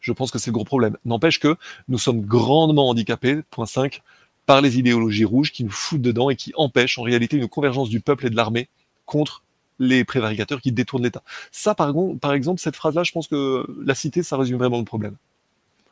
Je 0.00 0.10
pense 0.10 0.30
que 0.30 0.38
c'est 0.38 0.48
le 0.48 0.54
gros 0.54 0.64
problème. 0.64 0.96
N'empêche 1.04 1.38
que 1.38 1.54
nous 1.86 1.98
sommes 1.98 2.22
grandement 2.22 2.88
handicapés, 2.88 3.42
point 3.50 3.66
5, 3.66 4.00
par 4.46 4.62
les 4.62 4.78
idéologies 4.78 5.26
rouges 5.26 5.52
qui 5.52 5.64
nous 5.64 5.70
foutent 5.70 6.00
dedans 6.00 6.30
et 6.30 6.36
qui 6.36 6.54
empêchent 6.56 6.98
en 6.98 7.02
réalité 7.02 7.36
une 7.36 7.46
convergence 7.46 7.90
du 7.90 8.00
peuple 8.00 8.28
et 8.28 8.30
de 8.30 8.36
l'armée 8.36 8.70
contre 9.04 9.42
les 9.78 10.02
prévaricateurs 10.02 10.62
qui 10.62 10.72
détournent 10.72 11.02
l'État. 11.02 11.22
Ça, 11.52 11.74
par 11.74 12.32
exemple, 12.32 12.58
cette 12.58 12.76
phrase-là, 12.76 13.02
je 13.02 13.12
pense 13.12 13.28
que 13.28 13.66
la 13.84 13.94
cité, 13.94 14.22
ça 14.22 14.38
résume 14.38 14.56
vraiment 14.56 14.78
le 14.78 14.86
problème. 14.86 15.16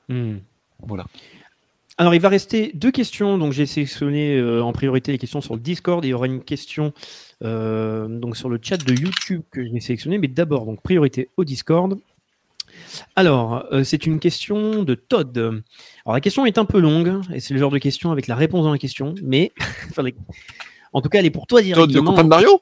Hmm. 0.09 0.37
Voilà. 0.81 1.05
Alors, 2.01 2.15
il 2.15 2.21
va 2.21 2.29
rester 2.29 2.71
deux 2.75 2.93
questions. 2.93 3.39
Donc, 3.39 3.53
j'ai 3.53 3.67
sélectionné 3.67 4.37
euh, 4.37 4.63
en 4.63 4.73
priorité 4.73 5.11
les 5.11 5.19
questions 5.19 5.41
sur 5.41 5.55
le 5.55 5.61
Discord. 5.61 6.05
Et 6.05 6.09
il 6.09 6.11
y 6.13 6.15
aura 6.15 6.27
une 6.27 6.43
question 6.43 6.93
euh, 7.45 8.07
donc 8.09 8.37
sur 8.37 8.49
le 8.49 8.59
chat 8.63 8.77
de 8.77 8.95
YouTube 8.95 9.43
que 9.51 9.65
j'ai 9.65 9.81
sélectionné. 9.81 10.17
Mais 10.19 10.29
d'abord, 10.29 10.65
donc 10.65 10.81
priorité 10.81 11.29
au 11.37 11.45
Discord. 11.45 11.99
Alors, 13.17 13.65
euh, 13.73 13.83
c'est 13.83 14.07
une 14.07 14.21
question 14.21 14.85
de 14.85 14.95
Todd. 14.95 15.37
Alors, 15.37 16.15
la 16.15 16.21
question 16.21 16.47
est 16.47 16.57
un 16.59 16.65
peu 16.65 16.79
longue 16.79 17.21
et 17.35 17.41
c'est 17.41 17.53
le 17.53 17.59
genre 17.61 17.73
de 17.73 17.79
question 17.79 18.13
avec 18.13 18.29
la 18.29 18.37
réponse 18.37 18.65
dans 18.65 18.73
la 18.73 18.79
question. 18.79 19.15
Mais 19.23 19.51
en 20.93 21.03
tout 21.03 21.09
cas, 21.09 21.19
elle 21.19 21.27
est 21.27 21.31
pour 21.31 21.49
toi 21.49 21.61
Todd, 21.61 21.69
le 21.69 21.75
directement. 21.75 22.13
copain 22.13 22.25
de 22.25 22.29
Mario? 22.29 22.61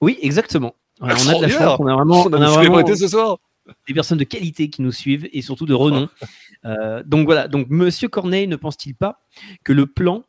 Oui, 0.00 0.18
exactement. 0.22 0.74
Voilà, 0.98 1.16
on 1.26 1.28
a 1.28 1.34
de 1.36 1.42
la 1.42 1.48
chance. 1.50 1.76
On 1.78 1.86
a 1.86 1.94
vraiment, 1.94 2.22
On 2.26 2.26
a 2.26 2.28
on 2.30 2.32
a 2.32 2.36
une 2.38 2.44
vraiment- 2.44 2.56
célébrité 2.62 2.96
ce 2.96 3.08
soir 3.08 3.38
des 3.86 3.94
personnes 3.94 4.18
de 4.18 4.24
qualité 4.24 4.70
qui 4.70 4.82
nous 4.82 4.92
suivent 4.92 5.28
et 5.32 5.42
surtout 5.42 5.66
de 5.66 5.74
renom. 5.74 6.08
Euh, 6.66 7.02
donc 7.06 7.24
voilà, 7.24 7.48
donc 7.48 7.68
Monsieur 7.70 8.08
Corneille 8.08 8.46
ne 8.46 8.56
pense-t-il 8.56 8.94
pas 8.94 9.24
que 9.64 9.72
le 9.72 9.86
plan 9.86 10.24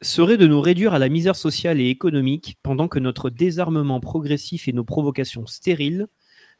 serait 0.00 0.38
de 0.38 0.46
nous 0.46 0.62
réduire 0.62 0.94
à 0.94 0.98
la 0.98 1.10
misère 1.10 1.36
sociale 1.36 1.78
et 1.78 1.90
économique 1.90 2.56
pendant 2.62 2.88
que 2.88 2.98
notre 2.98 3.28
désarmement 3.28 4.00
progressif 4.00 4.66
et 4.66 4.72
nos 4.72 4.84
provocations 4.84 5.44
stériles 5.44 6.06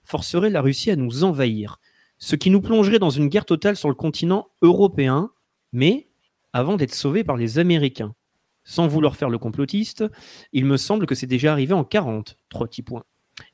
forceraient 0.02 0.50
la 0.50 0.60
Russie 0.60 0.90
à 0.90 0.96
nous 0.96 1.24
envahir, 1.24 1.80
ce 2.18 2.36
qui 2.36 2.50
nous 2.50 2.60
plongerait 2.60 2.98
dans 2.98 3.10
une 3.10 3.28
guerre 3.28 3.46
totale 3.46 3.76
sur 3.76 3.88
le 3.88 3.94
continent 3.94 4.48
européen, 4.62 5.30
mais 5.72 6.08
avant 6.52 6.76
d'être 6.76 6.94
sauvés 6.94 7.24
par 7.24 7.36
les 7.36 7.58
Américains. 7.58 8.14
Sans 8.64 8.88
vouloir 8.88 9.16
faire 9.16 9.28
le 9.28 9.38
complotiste, 9.38 10.04
il 10.52 10.64
me 10.64 10.78
semble 10.78 11.06
que 11.06 11.14
c'est 11.14 11.26
déjà 11.26 11.52
arrivé 11.52 11.74
en 11.74 11.84
40, 11.84 12.38
trois 12.48 12.66
petits 12.66 12.82
points, 12.82 13.04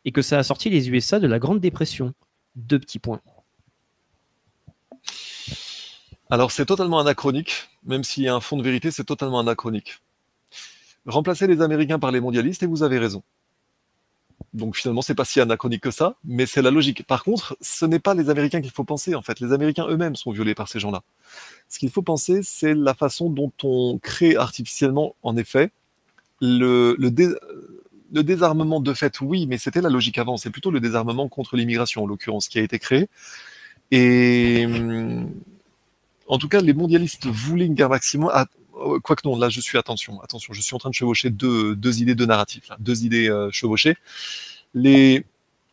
et 0.05 0.13
que 0.13 0.23
ça 0.23 0.39
a 0.39 0.43
sorti 0.43 0.71
les 0.71 0.89
USA 0.91 1.19
de 1.19 1.27
la 1.27 1.41
Grande 1.41 1.61
Dépression. 1.61 2.15
Deux 2.57 2.79
petits 2.79 2.99
points. 2.99 3.21
Alors 6.31 6.53
c'est 6.53 6.67
totalement 6.67 7.01
anachronique, 7.01 7.69
même 7.85 8.05
s'il 8.05 8.23
y 8.23 8.29
a 8.29 8.35
un 8.35 8.41
fond 8.41 8.57
de 8.57 8.63
vérité, 8.63 8.91
c'est 8.91 9.05
totalement 9.05 9.41
anachronique. 9.41 10.01
Remplacer 11.07 11.47
les 11.47 11.61
Américains 11.61 11.99
par 11.99 12.13
les 12.13 12.21
mondialistes 12.21 12.63
et 12.63 12.67
vous 12.67 12.83
avez 12.83 12.99
raison. 12.99 13.23
Donc 14.53 14.77
finalement, 14.77 15.03
c'est 15.03 15.15
pas 15.15 15.25
si 15.25 15.41
anachronique 15.41 15.83
que 15.83 15.91
ça, 15.91 16.17
mais 16.25 16.47
c'est 16.47 16.63
la 16.63 16.71
logique. 16.71 17.07
Par 17.07 17.25
contre, 17.25 17.57
ce 17.61 17.85
n'est 17.85 18.01
pas 18.01 18.15
les 18.15 18.31
Américains 18.31 18.61
qu'il 18.61 18.71
faut 18.73 18.85
penser, 18.85 19.15
en 19.15 19.23
fait. 19.23 19.39
Les 19.41 19.53
Américains 19.53 19.87
eux-mêmes 19.89 20.17
sont 20.17 20.33
violés 20.33 20.55
par 20.55 20.69
ces 20.69 20.81
gens-là. 20.81 21.03
Ce 21.69 21.79
qu'il 21.79 21.91
faut 21.91 22.03
penser, 22.03 22.43
c'est 22.43 22.75
la 22.75 22.95
façon 22.95 23.31
dont 23.31 23.53
on 23.63 23.99
crée 23.99 24.37
artificiellement, 24.37 25.15
en 25.23 25.37
effet, 25.37 25.71
le, 26.41 26.97
le, 26.99 27.11
dé- 27.11 27.35
le 28.13 28.23
désarmement 28.23 28.81
de 28.81 28.95
fait, 28.95 29.21
oui, 29.21 29.47
mais 29.47 29.59
c'était 29.59 29.81
la 29.81 29.89
logique 29.89 30.19
avant. 30.19 30.37
C'est 30.37 30.51
plutôt 30.51 30.71
le 30.71 30.81
désarmement 30.81 31.29
contre 31.29 31.57
l'immigration, 31.57 32.03
en 32.03 32.07
l'occurrence, 32.07 32.49
qui 32.49 32.59
a 32.59 32.63
été 32.63 32.79
créé. 32.79 33.09
Et 33.91 34.65
hum, 34.67 35.31
en 36.27 36.39
tout 36.39 36.49
cas, 36.49 36.61
les 36.61 36.73
mondialistes 36.75 37.27
voulaient 37.27 37.67
une 37.67 37.75
guerre 37.75 37.89
maximum. 37.89 38.31
Ah, 38.33 38.47
euh, 38.81 38.99
Quoique 39.01 39.27
non, 39.27 39.37
là, 39.37 39.49
je 39.49 39.61
suis 39.61 39.79
attention, 39.79 40.21
attention, 40.23 40.53
je 40.53 40.61
suis 40.61 40.75
en 40.75 40.79
train 40.79 40.91
de 40.91 40.95
chevaucher 40.95 41.31
deux, 41.31 42.01
idées, 42.01 42.15
deux 42.15 42.27
narratifs, 42.27 42.69
là, 42.69 42.77
deux 42.79 43.05
idées 43.05 43.29
euh, 43.29 43.51
chevauchées. 43.51 43.97
Les 44.75 45.25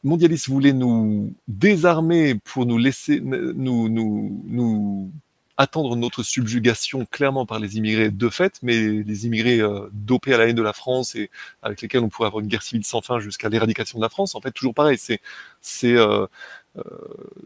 mondialistes 0.04 0.50
voulaient 0.50 0.74
nous 0.74 1.34
désarmer 1.48 2.36
pour 2.36 2.66
nous 2.66 2.78
laisser, 2.78 3.20
nous, 3.20 3.90
nous, 3.90 4.44
nous 4.46 5.12
attendre 5.58 5.96
notre 5.96 6.24
subjugation 6.24 7.06
clairement 7.06 7.46
par 7.46 7.60
les 7.60 7.78
immigrés 7.78 8.12
de 8.12 8.30
fait, 8.30 8.60
mais 8.62 8.78
les 8.78 9.26
immigrés 9.26 9.60
euh, 9.60 9.90
dopés 9.92 10.34
à 10.34 10.38
la 10.38 10.48
haine 10.48 10.56
de 10.56 10.62
la 10.62 10.74
France 10.74 11.16
et 11.16 11.32
avec 11.64 11.82
lesquels 11.82 12.02
on 12.02 12.10
pourrait 12.10 12.28
avoir 12.28 12.42
une 12.42 12.48
guerre 12.48 12.62
civile 12.62 12.86
sans 12.86 13.02
fin 13.02 13.20
jusqu'à 13.20 13.50
l'éradication 13.50 13.98
de 14.00 14.04
la 14.04 14.10
France. 14.10 14.36
En 14.36 14.42
fait, 14.42 14.52
toujours 14.52 14.74
pareil, 14.76 14.98
c'est 15.00 15.20
c'est 15.62 15.96
euh, 15.96 16.28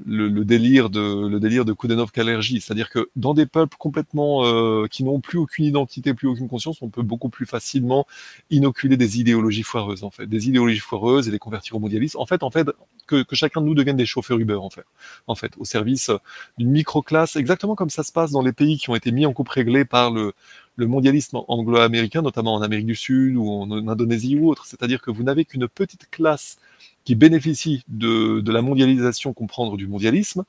le, 0.06 0.28
le 0.28 0.46
délire 0.46 0.90
de 0.90 1.28
le 1.28 1.40
délire 1.40 1.66
de 1.66 1.74
Koudenov-Kalergi, 1.74 2.62
c'est-à-dire 2.62 2.90
que 2.90 3.10
dans 3.16 3.34
des 3.34 3.46
peuples 3.46 3.78
complètement 3.78 4.46
euh, 4.46 4.88
qui 4.88 5.04
n'ont 5.04 5.20
plus 5.20 5.38
aucune 5.38 5.66
identité, 5.66 6.14
plus 6.14 6.28
aucune 6.28 6.48
conscience, 6.48 6.82
on 6.82 6.90
peut 6.90 7.02
beaucoup 7.02 7.30
plus 7.30 7.46
facilement 7.46 8.08
inoculer 8.50 8.98
des 8.98 9.20
idéologies 9.20 9.64
foireuses 9.64 10.04
en 10.04 10.12
fait, 10.12 10.28
des 10.28 10.48
idéologies 10.48 10.80
foireuses 10.80 11.28
et 11.28 11.32
les 11.32 11.40
convertir 11.40 11.76
au 11.76 11.80
mondialisme. 11.80 12.18
En 12.20 12.26
fait, 12.26 12.44
en 12.44 12.52
fait, 12.52 12.70
que, 13.08 13.24
que 13.24 13.36
chacun 13.36 13.62
de 13.62 13.66
nous 13.66 13.76
devienne 13.76 13.98
des 13.98 14.06
chauffeurs 14.06 14.40
Uber 14.40 14.56
en 14.56 14.70
fait, 14.70 14.86
en 15.28 15.36
fait, 15.36 15.54
au 15.58 15.66
service 15.66 16.12
d'une 16.58 16.72
microclasse, 16.72 17.36
exactement 17.36 17.76
comme 17.76 17.90
ça 17.90 18.04
se 18.04 18.12
passe 18.12 18.32
dans 18.32 18.42
les 18.42 18.54
pays 18.54 18.78
qui 18.78 18.90
ont 18.90 18.96
été 18.96 19.12
mis 19.12 19.26
en 19.26 19.34
coupe 19.34 19.50
réglée 19.50 19.86
par 19.86 20.12
le 20.12 20.34
le 20.78 20.88
mondialisme 20.88 21.38
anglo-américain, 21.48 22.22
notamment 22.22 22.56
en 22.56 22.62
Amérique 22.62 22.86
du 22.86 22.96
Sud 22.96 23.36
ou 23.36 23.50
en 23.50 23.70
Indonésie 23.88 24.38
ou 24.38 24.50
autre. 24.50 24.66
C'est-à-dire 24.66 25.02
que 25.02 25.12
vous 25.12 25.22
n'avez 25.22 25.46
qu'une 25.46 25.68
petite 25.68 26.10
classe 26.10 26.58
qui 27.04 27.16
bénéficie 27.16 27.84
de, 27.88 28.44
la 28.52 28.62
mondialisation, 28.62 29.34
comprendre 29.34 29.78
du 29.78 29.88
mondialisme, 29.88 30.44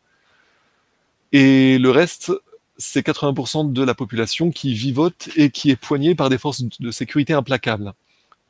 et 1.33 1.79
le 1.79 1.91
reste, 1.91 2.33
c'est 2.77 3.07
80% 3.07 3.73
de 3.73 3.83
la 3.83 3.95
population 3.95 4.51
qui 4.51 4.75
vivote 4.75 5.31
et 5.37 5.51
qui 5.51 5.71
est 5.71 5.77
poignée 5.77 6.15
par 6.15 6.29
des 6.29 6.39
forces 6.39 6.63
de 6.63 6.91
sécurité 6.91 7.33
implacables. 7.33 7.95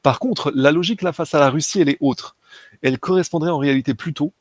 Par 0.03 0.19
contre, 0.19 0.53
la 0.55 0.73
logique 0.73 1.03
là 1.03 1.13
face 1.13 1.35
à 1.35 1.41
la 1.41 1.49
Russie, 1.49 1.81
elle 1.81 1.89
est 1.89 1.99
autre. 2.01 2.37
Elle 2.83 2.99
correspondrait 2.99 3.51
en 3.51 3.59
réalité 3.59 3.95
plutôt 3.95 4.33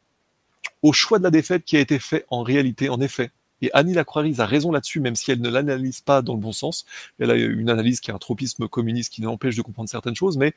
au 0.82 0.94
choix 0.94 1.20
de 1.20 1.24
la 1.24 1.30
défaite 1.30 1.64
qui 1.64 1.78
a 1.78 1.80
été 1.80 2.00
fait 2.00 2.26
en 2.30 2.42
réalité, 2.42 2.90
en 2.90 3.00
effet. 3.00 3.32
Et 3.62 3.70
Annie 3.74 3.94
Lacroix 3.94 4.24
a 4.40 4.46
raison 4.46 4.72
là-dessus, 4.72 5.00
même 5.00 5.16
si 5.16 5.32
elle 5.32 5.42
ne 5.42 5.50
l'analyse 5.50 6.02
pas 6.02 6.24
dans 6.24 6.34
le 6.34 6.40
bon 6.40 6.52
sens. 6.52 6.86
Elle 7.20 7.30
a 7.30 7.36
une 7.36 7.70
analyse 7.70 8.00
qui 8.00 8.10
a 8.10 8.16
un 8.16 8.18
tropisme 8.18 8.68
communiste 8.68 9.14
qui 9.14 9.22
l'empêche 9.22 9.56
de 9.56 9.62
comprendre 9.62 9.90
certaines 9.90 10.16
choses, 10.16 10.38
mais 10.38 10.54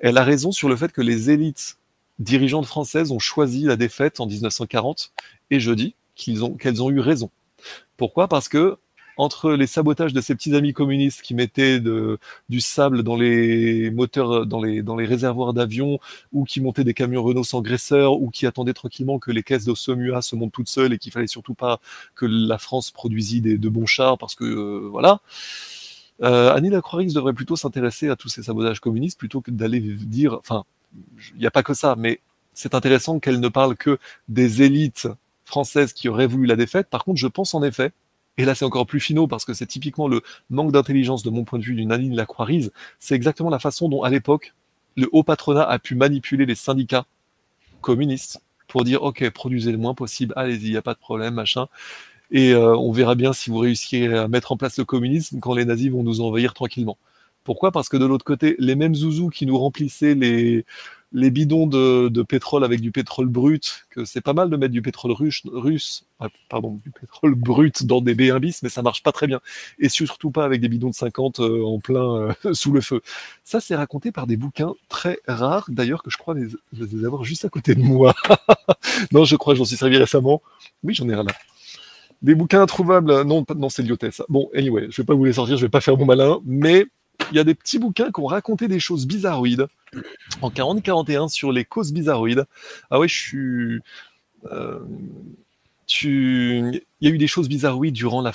elle 0.00 0.18
a 0.18 0.24
raison 0.24 0.50
sur 0.50 0.68
le 0.68 0.76
fait 0.76 0.92
que 0.92 1.00
les 1.00 1.30
élites 1.30 1.78
dirigeantes 2.20 2.66
françaises 2.66 3.10
ont 3.10 3.18
choisi 3.18 3.64
la 3.64 3.76
défaite 3.76 4.20
en 4.20 4.26
1940, 4.26 5.12
et 5.50 5.58
je 5.58 5.72
dis 5.72 5.94
qu'elles 6.14 6.82
ont 6.82 6.90
eu 6.90 7.00
raison. 7.00 7.30
Pourquoi? 7.96 8.28
Parce 8.28 8.48
que 8.48 8.78
entre 9.16 9.52
les 9.52 9.66
sabotages 9.66 10.14
de 10.14 10.20
ces 10.22 10.34
petits 10.34 10.54
amis 10.54 10.72
communistes 10.72 11.20
qui 11.20 11.34
mettaient 11.34 11.78
de, 11.78 12.18
du 12.48 12.60
sable 12.60 13.02
dans 13.02 13.16
les 13.16 13.90
moteurs, 13.90 14.46
dans 14.46 14.62
les, 14.62 15.04
réservoirs 15.04 15.52
d'avions, 15.52 15.98
ou 16.32 16.44
qui 16.44 16.62
montaient 16.62 16.84
des 16.84 16.94
camions 16.94 17.22
Renault 17.22 17.44
sans 17.44 17.60
graisseur, 17.60 18.14
ou 18.14 18.30
qui 18.30 18.46
attendaient 18.46 18.72
tranquillement 18.72 19.18
que 19.18 19.30
les 19.30 19.42
caisses 19.42 19.66
d'Osomua 19.66 20.22
se 20.22 20.36
montent 20.36 20.52
toutes 20.52 20.70
seules 20.70 20.94
et 20.94 20.98
qu'il 20.98 21.12
fallait 21.12 21.26
surtout 21.26 21.52
pas 21.52 21.80
que 22.14 22.24
la 22.24 22.56
France 22.56 22.90
produisit 22.90 23.42
des, 23.42 23.58
de 23.58 23.68
bons 23.68 23.84
chars 23.84 24.16
parce 24.16 24.34
que 24.34 24.44
euh, 24.44 24.88
voilà. 24.90 25.20
Euh, 26.22 26.54
Annie 26.54 26.70
Lacroix 26.70 27.04
devrait 27.04 27.32
plutôt 27.34 27.56
s'intéresser 27.56 28.08
à 28.08 28.16
tous 28.16 28.28
ces 28.28 28.42
sabotages 28.42 28.80
communistes 28.80 29.18
plutôt 29.18 29.40
que 29.42 29.50
d'aller 29.50 29.80
dire, 29.80 30.34
enfin, 30.34 30.64
il 31.34 31.40
n'y 31.40 31.46
a 31.46 31.50
pas 31.50 31.62
que 31.62 31.74
ça, 31.74 31.94
mais 31.96 32.20
c'est 32.54 32.74
intéressant 32.74 33.20
qu'elle 33.20 33.40
ne 33.40 33.48
parle 33.48 33.76
que 33.76 33.98
des 34.28 34.62
élites 34.62 35.08
françaises 35.44 35.92
qui 35.92 36.08
auraient 36.08 36.26
voulu 36.26 36.46
la 36.46 36.56
défaite. 36.56 36.88
Par 36.88 37.04
contre, 37.04 37.18
je 37.18 37.26
pense 37.26 37.54
en 37.54 37.62
effet, 37.62 37.92
et 38.38 38.44
là 38.44 38.54
c'est 38.54 38.64
encore 38.64 38.86
plus 38.86 39.00
finaux 39.00 39.26
parce 39.26 39.44
que 39.44 39.54
c'est 39.54 39.66
typiquement 39.66 40.08
le 40.08 40.22
manque 40.48 40.72
d'intelligence 40.72 41.22
de 41.22 41.30
mon 41.30 41.44
point 41.44 41.58
de 41.58 41.64
vue 41.64 41.74
d'une 41.74 41.92
Annie 41.92 42.14
Lacroix-Rise, 42.14 42.72
c'est 42.98 43.14
exactement 43.14 43.50
la 43.50 43.58
façon 43.58 43.88
dont 43.88 44.02
à 44.02 44.10
l'époque 44.10 44.54
le 44.96 45.08
haut 45.12 45.22
patronat 45.22 45.64
a 45.64 45.78
pu 45.78 45.94
manipuler 45.94 46.46
les 46.46 46.54
syndicats 46.54 47.06
communistes 47.80 48.40
pour 48.68 48.84
dire 48.84 49.02
ok 49.02 49.28
produisez 49.30 49.72
le 49.72 49.78
moins 49.78 49.94
possible, 49.94 50.32
allez-y, 50.36 50.66
il 50.66 50.70
n'y 50.70 50.76
a 50.76 50.82
pas 50.82 50.94
de 50.94 50.98
problème, 50.98 51.34
machin. 51.34 51.66
Et 52.30 52.52
euh, 52.52 52.76
on 52.76 52.92
verra 52.92 53.16
bien 53.16 53.32
si 53.32 53.50
vous 53.50 53.58
réussirez 53.58 54.16
à 54.16 54.28
mettre 54.28 54.52
en 54.52 54.56
place 54.56 54.78
le 54.78 54.84
communisme 54.84 55.40
quand 55.40 55.54
les 55.54 55.64
nazis 55.64 55.90
vont 55.90 56.04
nous 56.04 56.20
envahir 56.20 56.54
tranquillement. 56.54 56.96
Pourquoi? 57.44 57.72
Parce 57.72 57.88
que 57.88 57.96
de 57.96 58.04
l'autre 58.04 58.24
côté, 58.24 58.54
les 58.58 58.74
mêmes 58.74 58.94
zouzous 58.94 59.30
qui 59.30 59.46
nous 59.46 59.58
remplissaient 59.58 60.14
les, 60.14 60.64
bidons 61.12 61.66
de, 61.66 62.22
pétrole 62.22 62.64
avec 62.64 62.80
du 62.80 62.92
pétrole 62.92 63.28
brut, 63.28 63.86
que 63.90 64.04
c'est 64.04 64.20
pas 64.20 64.34
mal 64.34 64.50
de 64.50 64.56
mettre 64.56 64.72
du 64.72 64.82
pétrole 64.82 65.12
russe, 65.12 65.42
russe 65.46 66.04
pardon, 66.48 66.78
du 66.84 66.90
pétrole 66.90 67.34
brut 67.34 67.86
dans 67.86 68.02
des 68.02 68.14
B1 68.14 68.38
bis, 68.38 68.62
mais 68.62 68.68
ça 68.68 68.82
marche 68.82 69.02
pas 69.02 69.12
très 69.12 69.26
bien. 69.26 69.40
Et 69.78 69.88
surtout 69.88 70.30
pas 70.30 70.44
avec 70.44 70.60
des 70.60 70.68
bidons 70.68 70.90
de 70.90 70.94
50 70.94 71.40
euh, 71.40 71.64
en 71.64 71.78
plein 71.78 72.34
euh, 72.44 72.52
sous 72.52 72.72
le 72.72 72.82
feu. 72.82 73.00
Ça, 73.42 73.60
c'est 73.60 73.74
raconté 73.74 74.12
par 74.12 74.26
des 74.26 74.36
bouquins 74.36 74.74
très 74.88 75.18
rares, 75.26 75.66
d'ailleurs, 75.68 76.02
que 76.02 76.10
je 76.10 76.18
crois 76.18 76.34
les, 76.34 76.48
les 76.72 77.04
avoir 77.04 77.24
juste 77.24 77.46
à 77.46 77.48
côté 77.48 77.74
de 77.74 77.82
moi. 77.82 78.14
non, 79.12 79.24
je 79.24 79.36
crois 79.36 79.54
que 79.54 79.58
j'en 79.58 79.64
suis 79.64 79.76
servi 79.76 79.96
récemment. 79.96 80.42
Oui, 80.82 80.94
j'en 80.94 81.08
ai 81.08 81.14
un 81.14 81.24
là. 81.24 81.32
Des 82.22 82.34
bouquins 82.34 82.60
introuvables, 82.60 83.22
non, 83.22 83.46
non 83.56 83.68
c'est 83.70 83.82
Lyotet. 83.82 84.10
Bon, 84.28 84.50
anyway, 84.54 84.88
je 84.90 85.00
vais 85.00 85.06
pas 85.06 85.14
vous 85.14 85.24
les 85.24 85.32
sortir, 85.32 85.56
je 85.56 85.62
vais 85.62 85.70
pas 85.70 85.80
faire 85.80 85.96
mon 85.96 86.04
malin, 86.04 86.38
mais 86.44 86.86
il 87.30 87.36
y 87.36 87.40
a 87.40 87.44
des 87.44 87.54
petits 87.54 87.78
bouquins 87.78 88.10
qui 88.12 88.20
ont 88.20 88.26
raconté 88.26 88.68
des 88.68 88.80
choses 88.80 89.06
bizarroïdes 89.06 89.66
en 90.42 90.50
40-41 90.50 91.28
sur 91.28 91.52
les 91.52 91.64
causes 91.64 91.92
bizarroïdes. 91.92 92.46
Ah 92.90 92.98
ouais, 92.98 93.08
je 93.08 93.18
suis. 93.18 93.80
Euh. 94.52 94.80
Il 96.02 96.80
y 97.00 97.08
a 97.08 97.10
eu 97.10 97.18
des 97.18 97.26
choses 97.26 97.48
bizarroïdes 97.48 97.94
durant 97.94 98.22
la 98.22 98.32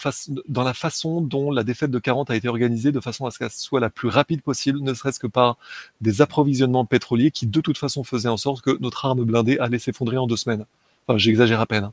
dans 0.49 0.64
la 0.64 0.74
façon 0.74 1.22
dont 1.22 1.51
la 1.51 1.64
défaite 1.64 1.90
de 1.90 1.99
40 1.99 2.30
a 2.30 2.35
été 2.35 2.49
organisée, 2.49 2.91
de 2.91 2.99
façon 2.99 3.25
à 3.25 3.32
ce 3.32 3.40
qu'elle 3.40 3.49
soit 3.49 3.80
la 3.80 3.90
plus 3.90 4.09
rapide 4.09 4.41
possible, 4.41 4.82
ne 4.82 4.93
serait-ce 4.93 5.19
que 5.19 5.27
par 5.27 5.57
des 6.01 6.22
approvisionnements 6.22 6.83
pétroliers 6.83 7.32
qui, 7.32 7.48
de 7.48 7.61
toute 7.61 7.77
façon, 7.77 8.03
faisaient 8.03 8.27
en 8.27 8.35
sorte 8.35 8.61
que 8.61 8.77
notre 8.82 9.06
arme 9.06 9.24
blindée 9.24 9.57
allait 9.59 9.80
s'effondrer 9.80 10.17
en 10.17 10.27
deux 10.27 10.35
semaines. 10.35 10.65
Enfin, 11.07 11.17
j'exagère 11.17 11.61
à 11.61 11.65
peine. 11.65 11.91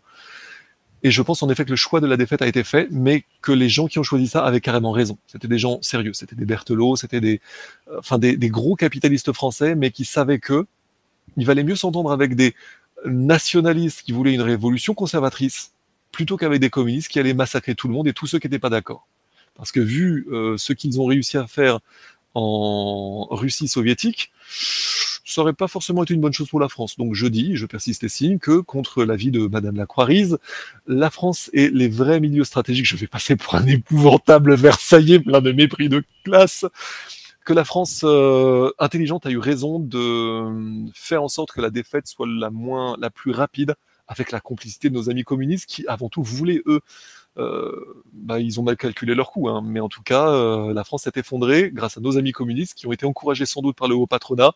Et 1.04 1.10
je 1.10 1.20
pense 1.22 1.42
en 1.42 1.50
effet 1.50 1.64
que 1.64 1.70
le 1.70 1.76
choix 1.76 2.00
de 2.00 2.06
la 2.06 2.16
défaite 2.16 2.42
a 2.42 2.46
été 2.46 2.62
fait, 2.62 2.88
mais 2.90 3.24
que 3.40 3.50
les 3.52 3.68
gens 3.68 3.88
qui 3.88 3.98
ont 3.98 4.02
choisi 4.04 4.28
ça 4.28 4.44
avaient 4.44 4.60
carrément 4.60 4.92
raison. 4.92 5.18
C'était 5.26 5.48
des 5.48 5.58
gens 5.58 5.80
sérieux, 5.82 6.12
c'était 6.12 6.36
des 6.36 6.44
Berthelot, 6.44 6.96
c'était 6.96 7.20
des, 7.20 7.40
euh, 7.88 7.98
enfin 7.98 8.18
des, 8.18 8.36
gros 8.48 8.76
capitalistes 8.76 9.32
français, 9.32 9.74
mais 9.74 9.90
qui 9.90 10.04
savaient 10.04 10.38
que 10.38 10.66
il 11.36 11.46
valait 11.46 11.64
mieux 11.64 11.76
s'entendre 11.76 12.12
avec 12.12 12.36
des 12.36 12.54
nationalistes 13.04 14.02
qui 14.02 14.12
voulaient 14.12 14.34
une 14.34 14.42
révolution 14.42 14.94
conservatrice 14.94 15.72
plutôt 16.12 16.36
qu'avec 16.36 16.60
des 16.60 16.70
communistes 16.70 17.08
qui 17.08 17.18
allaient 17.18 17.34
massacrer 17.34 17.74
tout 17.74 17.88
le 17.88 17.94
monde 17.94 18.06
et 18.06 18.12
tous 18.12 18.26
ceux 18.26 18.38
qui 18.38 18.46
n'étaient 18.46 18.58
pas 18.58 18.70
d'accord. 18.70 19.08
Parce 19.54 19.72
que 19.72 19.80
vu 19.80 20.26
euh, 20.30 20.56
ce 20.56 20.72
qu'ils 20.72 21.00
ont 21.00 21.06
réussi 21.06 21.36
à 21.36 21.46
faire 21.46 21.80
en 22.34 23.26
Russie 23.30 23.68
soviétique, 23.68 24.30
ça 25.24 25.40
n'aurait 25.40 25.52
pas 25.52 25.68
forcément 25.68 26.02
été 26.02 26.14
une 26.14 26.20
bonne 26.20 26.32
chose 26.32 26.48
pour 26.48 26.60
la 26.60 26.68
France. 26.68 26.96
Donc 26.96 27.14
je 27.14 27.26
dis, 27.26 27.56
je 27.56 27.66
persiste 27.66 28.04
et 28.04 28.08
signe 28.08 28.38
que 28.38 28.60
contre 28.60 29.04
l'avis 29.04 29.30
de 29.30 29.46
Madame 29.46 29.76
Lacroix-Rise, 29.76 30.38
la 30.86 31.10
France 31.10 31.50
et 31.52 31.70
les 31.70 31.88
vrais 31.88 32.20
milieux 32.20 32.44
stratégiques, 32.44 32.86
je 32.86 32.96
vais 32.96 33.06
passer 33.06 33.36
pour 33.36 33.54
un 33.54 33.66
épouvantable 33.66 34.54
Versaillais 34.54 35.20
plein 35.20 35.40
de 35.40 35.52
mépris 35.52 35.88
de 35.88 36.02
classe, 36.24 36.64
que 37.44 37.52
la 37.52 37.64
France 37.64 38.02
euh, 38.04 38.70
intelligente 38.78 39.26
a 39.26 39.30
eu 39.30 39.38
raison 39.38 39.78
de 39.78 40.90
faire 40.94 41.22
en 41.22 41.28
sorte 41.28 41.52
que 41.52 41.60
la 41.60 41.70
défaite 41.70 42.06
soit 42.06 42.26
la 42.26 42.50
moins, 42.50 42.96
la 43.00 43.10
plus 43.10 43.32
rapide, 43.32 43.74
avec 44.06 44.30
la 44.30 44.40
complicité 44.40 44.90
de 44.90 44.94
nos 44.94 45.10
amis 45.10 45.24
communistes 45.24 45.66
qui, 45.66 45.86
avant 45.86 46.08
tout, 46.08 46.22
voulaient 46.22 46.62
eux 46.66 46.80
euh, 46.80 46.80
bah, 47.36 48.38
ils 48.40 48.60
ont 48.60 48.62
mal 48.62 48.76
calculé 48.76 49.14
leur 49.14 49.30
coup, 49.30 49.48
hein. 49.48 49.62
mais 49.64 49.80
en 49.80 49.88
tout 49.88 50.02
cas, 50.02 50.28
euh, 50.30 50.72
la 50.74 50.84
France 50.84 51.04
s'est 51.04 51.12
effondrée 51.16 51.70
grâce 51.72 51.96
à 51.96 52.00
nos 52.00 52.18
amis 52.18 52.32
communistes 52.32 52.74
qui 52.74 52.86
ont 52.86 52.92
été 52.92 53.06
encouragés 53.06 53.46
sans 53.46 53.62
doute 53.62 53.76
par 53.76 53.88
le 53.88 53.94
haut 53.94 54.06
patronat, 54.06 54.52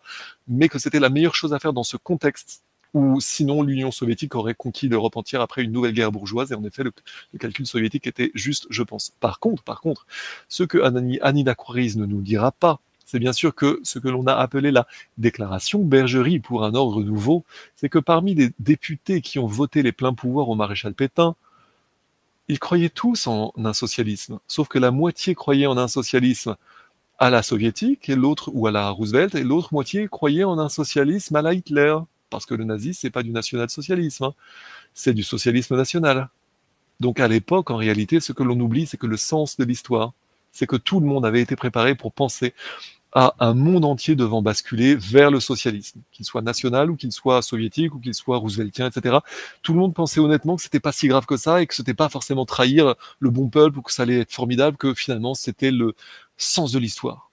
mais 0.48 0.68
que 0.68 0.78
c'était 0.78 1.00
la 1.00 1.08
meilleure 1.08 1.34
chose 1.34 1.54
à 1.54 1.58
faire 1.58 1.72
dans 1.72 1.82
ce 1.82 1.96
contexte 1.96 2.62
où 2.94 3.20
sinon 3.20 3.62
l'Union 3.62 3.90
soviétique 3.90 4.34
aurait 4.34 4.54
conquis 4.54 4.88
l'Europe 4.88 5.16
entière 5.16 5.40
après 5.40 5.62
une 5.62 5.72
nouvelle 5.72 5.92
guerre 5.92 6.12
bourgeoise, 6.12 6.52
et 6.52 6.54
en 6.54 6.64
effet, 6.64 6.82
le, 6.82 6.92
calcul 7.38 7.66
soviétique 7.66 8.06
était 8.06 8.30
juste, 8.34 8.66
je 8.70 8.82
pense. 8.82 9.12
Par 9.20 9.38
contre, 9.38 9.62
par 9.62 9.80
contre, 9.80 10.06
ce 10.48 10.62
que 10.62 10.78
Annie 11.22 11.44
Lacroix 11.44 11.94
ne 11.96 12.06
nous 12.06 12.22
dira 12.22 12.52
pas, 12.52 12.80
c'est 13.04 13.18
bien 13.18 13.32
sûr 13.32 13.54
que 13.54 13.80
ce 13.84 13.98
que 13.98 14.08
l'on 14.08 14.26
a 14.26 14.32
appelé 14.34 14.70
la 14.70 14.86
déclaration 15.18 15.84
Bergerie 15.84 16.40
pour 16.40 16.64
un 16.64 16.74
ordre 16.74 17.02
nouveau, 17.02 17.44
c'est 17.76 17.88
que 17.88 17.98
parmi 17.98 18.34
les 18.34 18.50
députés 18.58 19.20
qui 19.20 19.38
ont 19.38 19.46
voté 19.46 19.82
les 19.82 19.92
pleins 19.92 20.14
pouvoirs 20.14 20.48
au 20.48 20.54
maréchal 20.54 20.92
Pétain, 20.92 21.36
ils 22.48 22.58
croyaient 22.58 22.90
tous 22.90 23.26
en 23.26 23.52
un 23.56 23.72
socialisme, 23.72 24.38
sauf 24.46 24.68
que 24.68 24.78
la 24.78 24.90
moitié 24.90 25.34
croyait 25.34 25.66
en 25.66 25.76
un 25.78 25.88
socialisme 25.88 26.56
à 27.18 27.30
la 27.30 27.42
soviétique 27.42 28.08
et 28.08 28.16
l'autre 28.16 28.50
ou 28.52 28.66
à 28.66 28.70
la 28.70 28.90
Roosevelt 28.90 29.34
et 29.34 29.42
l'autre 29.42 29.72
moitié 29.72 30.08
croyait 30.08 30.44
en 30.44 30.58
un 30.58 30.68
socialisme 30.68 31.34
à 31.36 31.42
la 31.42 31.54
Hitler 31.54 31.96
parce 32.30 32.46
que 32.46 32.54
le 32.54 32.64
nazisme 32.64 33.00
c'est 33.00 33.10
pas 33.10 33.22
du 33.22 33.30
national-socialisme, 33.30 34.24
hein. 34.24 34.34
c'est 34.94 35.14
du 35.14 35.22
socialisme 35.22 35.76
national. 35.76 36.28
Donc 37.00 37.20
à 37.20 37.28
l'époque, 37.28 37.70
en 37.70 37.76
réalité, 37.76 38.20
ce 38.20 38.32
que 38.32 38.42
l'on 38.42 38.58
oublie, 38.58 38.86
c'est 38.86 38.96
que 38.96 39.06
le 39.06 39.16
sens 39.16 39.56
de 39.56 39.64
l'histoire, 39.64 40.12
c'est 40.52 40.66
que 40.66 40.76
tout 40.76 41.00
le 41.00 41.06
monde 41.06 41.26
avait 41.26 41.42
été 41.42 41.56
préparé 41.56 41.94
pour 41.94 42.12
penser 42.12 42.54
à 43.18 43.34
un 43.40 43.54
monde 43.54 43.86
entier 43.86 44.14
devant 44.14 44.42
basculer 44.42 44.94
vers 44.94 45.30
le 45.30 45.40
socialisme, 45.40 46.02
qu'il 46.12 46.26
soit 46.26 46.42
national 46.42 46.90
ou 46.90 46.96
qu'il 46.96 47.10
soit 47.12 47.40
soviétique 47.40 47.94
ou 47.94 47.98
qu'il 47.98 48.12
soit 48.12 48.36
rooseveltien, 48.36 48.88
etc. 48.88 49.16
Tout 49.62 49.72
le 49.72 49.78
monde 49.78 49.94
pensait 49.94 50.20
honnêtement 50.20 50.54
que 50.54 50.60
c'était 50.60 50.80
pas 50.80 50.92
si 50.92 51.08
grave 51.08 51.24
que 51.24 51.38
ça 51.38 51.62
et 51.62 51.66
que 51.66 51.74
c'était 51.74 51.94
pas 51.94 52.10
forcément 52.10 52.44
trahir 52.44 52.94
le 53.18 53.30
bon 53.30 53.48
peuple 53.48 53.78
ou 53.78 53.82
que 53.82 53.90
ça 53.90 54.02
allait 54.02 54.20
être 54.20 54.32
formidable, 54.32 54.76
que 54.76 54.92
finalement 54.92 55.32
c'était 55.32 55.70
le 55.70 55.94
sens 56.36 56.72
de 56.72 56.78
l'histoire. 56.78 57.30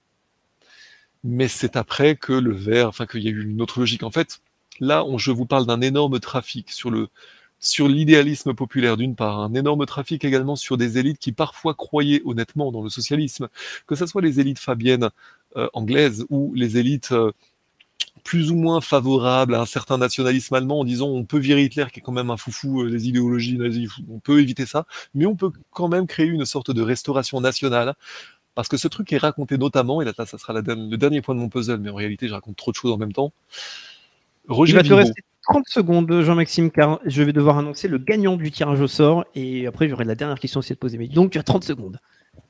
Mais 1.22 1.48
c'est 1.48 1.76
après 1.76 2.16
que 2.16 2.32
le 2.32 2.54
vert, 2.54 2.88
enfin 2.88 3.04
qu'il 3.04 3.22
y 3.22 3.28
a 3.28 3.30
eu 3.30 3.44
une 3.44 3.60
autre 3.60 3.78
logique. 3.78 4.04
En 4.04 4.10
fait, 4.10 4.40
là, 4.80 5.04
je 5.18 5.32
vous 5.32 5.44
parle 5.44 5.66
d'un 5.66 5.82
énorme 5.82 6.18
trafic 6.18 6.70
sur 6.72 6.90
le 6.90 7.08
sur 7.64 7.88
l'idéalisme 7.88 8.52
populaire 8.52 8.96
d'une 8.96 9.16
part, 9.16 9.40
un 9.40 9.54
énorme 9.54 9.86
trafic 9.86 10.24
également 10.24 10.54
sur 10.54 10.76
des 10.76 10.98
élites 10.98 11.18
qui 11.18 11.32
parfois 11.32 11.74
croyaient 11.74 12.20
honnêtement 12.26 12.70
dans 12.70 12.82
le 12.82 12.90
socialisme, 12.90 13.48
que 13.86 13.94
ce 13.94 14.06
soit 14.06 14.20
les 14.20 14.38
élites 14.38 14.58
fabiennes 14.58 15.08
euh, 15.56 15.68
anglaises 15.72 16.26
ou 16.28 16.52
les 16.54 16.76
élites 16.76 17.12
euh, 17.12 17.32
plus 18.22 18.50
ou 18.50 18.56
moins 18.56 18.82
favorables 18.82 19.54
à 19.54 19.62
un 19.62 19.66
certain 19.66 19.96
nationalisme 19.96 20.54
allemand 20.54 20.80
en 20.80 20.84
disant 20.84 21.08
on 21.08 21.24
peut 21.24 21.38
virer 21.38 21.64
Hitler 21.64 21.86
qui 21.90 22.00
est 22.00 22.02
quand 22.02 22.12
même 22.12 22.30
un 22.30 22.36
foufou, 22.36 22.82
euh, 22.82 22.90
les 22.90 23.08
idéologies 23.08 23.56
nazies, 23.56 23.88
on 24.10 24.18
peut 24.18 24.40
éviter 24.40 24.66
ça, 24.66 24.86
mais 25.14 25.24
on 25.24 25.34
peut 25.34 25.50
quand 25.70 25.88
même 25.88 26.06
créer 26.06 26.26
une 26.26 26.44
sorte 26.44 26.70
de 26.70 26.82
restauration 26.82 27.40
nationale. 27.40 27.94
Parce 28.54 28.68
que 28.68 28.76
ce 28.76 28.86
truc 28.86 29.12
est 29.12 29.18
raconté 29.18 29.58
notamment, 29.58 30.00
et 30.00 30.04
là, 30.04 30.12
ça 30.16 30.38
sera 30.38 30.52
la, 30.52 30.60
le 30.60 30.96
dernier 30.96 31.22
point 31.22 31.34
de 31.34 31.40
mon 31.40 31.48
puzzle, 31.48 31.78
mais 31.78 31.90
en 31.90 31.96
réalité 31.96 32.28
je 32.28 32.34
raconte 32.34 32.56
trop 32.56 32.70
de 32.70 32.76
choses 32.76 32.92
en 32.92 32.98
même 32.98 33.12
temps. 33.12 33.32
Roger 34.48 34.74
Il 34.74 34.76
va 34.76 34.82
te 34.84 34.92
rester 34.92 35.24
30 35.48 35.64
secondes, 35.68 36.20
Jean-Maxime, 36.22 36.70
car 36.70 37.00
je 37.04 37.22
vais 37.22 37.32
devoir 37.32 37.58
annoncer 37.58 37.88
le 37.88 37.98
gagnant 37.98 38.36
du 38.36 38.50
tirage 38.50 38.80
au 38.80 38.88
sort, 38.88 39.24
et 39.34 39.66
après 39.66 39.88
j'aurai 39.88 40.04
la 40.04 40.14
dernière 40.14 40.38
question 40.38 40.60
aussi 40.60 40.72
à 40.72 40.76
te 40.76 40.80
poser. 40.80 40.98
Donc 41.08 41.32
tu 41.32 41.38
as 41.38 41.42
30 41.42 41.64
secondes. 41.64 41.98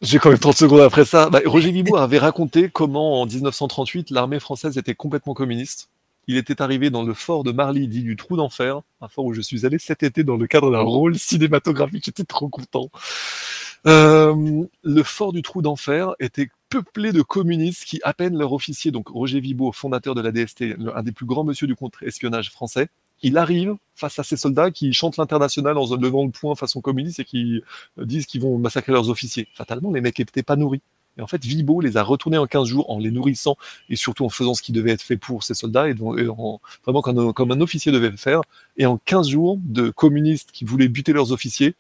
J'ai 0.01 0.19
quand 0.19 0.31
même 0.31 0.39
30 0.39 0.57
secondes 0.57 0.81
après 0.81 1.05
ça. 1.05 1.31
Bah, 1.31 1.41
Roger 1.45 1.71
Vibourg 1.71 1.99
avait 1.99 2.19
raconté 2.19 2.69
comment 2.69 3.21
en 3.21 3.27
1938 3.27 4.11
l'armée 4.11 4.41
française 4.41 4.77
était 4.79 4.95
complètement 4.95 5.35
communiste. 5.35 5.91
Il 6.27 6.37
était 6.37 6.63
arrivé 6.63 6.91
dans 6.91 7.03
le 7.03 7.13
fort 7.13 7.45
de 7.45 7.53
Marly, 7.53 7.87
dit 7.87 8.03
du 8.03 8.17
Trou 8.17 8.37
d'Enfer, 8.37 8.81
un 9.01 9.09
fort 9.09 9.27
où 9.27 9.35
je 9.35 9.43
suis 9.43 9.67
allé 9.67 9.79
cet 9.79 10.03
été 10.03 10.25
dans 10.25 10.37
le 10.37 10.47
cadre 10.47 10.71
d'un 10.71 10.81
rôle 10.81 11.19
cinématographique. 11.19 12.05
J'étais 12.07 12.25
trop 12.25 12.49
content. 12.49 12.91
Euh, 13.87 14.65
le 14.83 15.03
fort 15.03 15.33
du 15.33 15.43
Trou 15.43 15.61
d'Enfer 15.61 16.15
était 16.21 16.49
peuplé 16.75 17.13
de 17.13 17.23
communistes 17.23 17.85
qui, 17.85 18.01
à 18.03 18.13
peine 18.13 18.37
leur 18.37 18.53
officier, 18.53 18.91
donc 18.91 19.09
Roger 19.09 19.39
Vibourg, 19.39 19.77
fondateur 19.77 20.17
de 20.17 20.21
la 20.21 20.33
DST, 20.33 20.75
un 20.93 21.03
des 21.05 21.13
plus 21.13 21.25
grands 21.25 21.45
monsieur 21.45 21.69
du 21.69 21.77
contre-espionnage 21.77 22.51
français, 22.51 22.89
il 23.23 23.39
arrive 23.39 23.77
face 23.95 24.19
à 24.19 24.25
ces 24.25 24.37
soldats 24.37 24.73
qui 24.73 24.93
chantent 24.93 25.17
l'international 25.17 25.79
en 25.79 25.95
levant 25.95 26.25
le 26.25 26.33
poing 26.33 26.57
façon 26.57 26.81
communiste 26.81 27.21
et 27.21 27.25
qui 27.25 27.63
euh, 27.99 28.05
disent 28.05 28.27
qu'ils 28.27 28.41
vont 28.41 28.59
massacrer 28.59 28.91
leurs 28.91 29.09
officiers. 29.09 29.47
Fatalement, 29.55 29.93
les 29.93 30.01
mecs 30.01 30.19
n'étaient 30.19 30.43
pas 30.43 30.57
nourris. 30.57 30.83
Et 31.17 31.23
en 31.23 31.29
fait, 31.29 31.45
Vibo 31.45 31.81
les 31.81 31.97
a 31.97 32.03
retournés 32.03 32.39
en 32.39 32.47
15 32.49 32.67
jours 32.67 32.91
en 32.91 32.99
les 32.99 33.13
nourrissant 33.13 33.57
et 33.89 33.95
surtout 33.95 34.25
en 34.25 34.29
faisant 34.29 34.55
ce 34.55 34.63
qui 34.63 34.73
devait 34.73 34.91
être 34.91 35.03
fait 35.03 35.17
pour 35.17 35.45
ces 35.45 35.55
soldats 35.55 35.89
et, 35.89 35.93
vraiment 35.93 36.61
comme 37.03 37.53
un, 37.53 37.61
officier 37.61 37.93
devait 37.93 38.17
faire. 38.17 38.41
Et 38.77 38.87
en 38.87 38.97
15 38.97 39.29
jours 39.29 39.61
de 39.63 39.91
communistes 39.91 40.51
qui 40.53 40.65
voulaient 40.65 40.89
buter 40.89 41.13
leurs 41.13 41.31
officiers, 41.31 41.77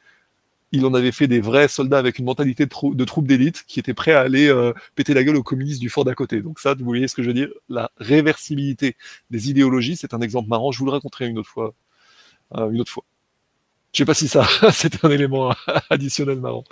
il 0.75 0.85
en 0.87 0.95
avait 0.95 1.13
fait 1.13 1.27
des 1.27 1.41
vrais 1.41 1.69
soldats 1.69 1.99
avec 1.99 2.19
une 2.19 2.25
mentalité 2.25 2.67
de, 2.67 3.05
troupes 3.05 3.27
d'élite 3.27 3.65
qui 3.67 3.79
étaient 3.81 3.95
prêts 3.95 4.13
à 4.13 4.21
aller 4.21 4.49
euh, 4.49 4.73
péter 4.95 5.15
la 5.15 5.25
gueule 5.25 5.37
aux 5.37 5.43
communistes 5.43 5.81
du 5.81 5.89
fort 5.89 6.05
d'à 6.05 6.15
côté. 6.15 6.41
Donc 6.41 6.59
ça, 6.59 6.75
vous 6.75 6.85
voyez 6.85 7.09
ce 7.09 7.15
que 7.15 7.23
je 7.23 7.29
veux 7.29 7.35
dire? 7.35 7.49
La 7.69 7.91
réversibilité 7.99 8.97
des 9.31 9.51
idéologies, 9.51 9.97
c'est 9.97 10.15
un 10.15 10.21
exemple 10.21 10.49
marrant. 10.49 10.73
Je 10.73 10.79
vous 10.79 10.87
le 10.87 10.91
raconterai 10.93 11.29
une 11.29 11.39
autre 11.39 11.49
fois. 11.49 11.75
Euh, 12.57 12.71
une 12.71 12.81
autre 12.81 12.91
fois. 12.91 13.05
Je 13.93 13.99
sais 13.99 14.05
pas 14.05 14.15
si 14.15 14.27
ça, 14.27 14.45
c'était 14.73 15.07
un 15.07 15.11
élément 15.11 15.55
additionnel 15.89 16.41
marrant. 16.41 16.65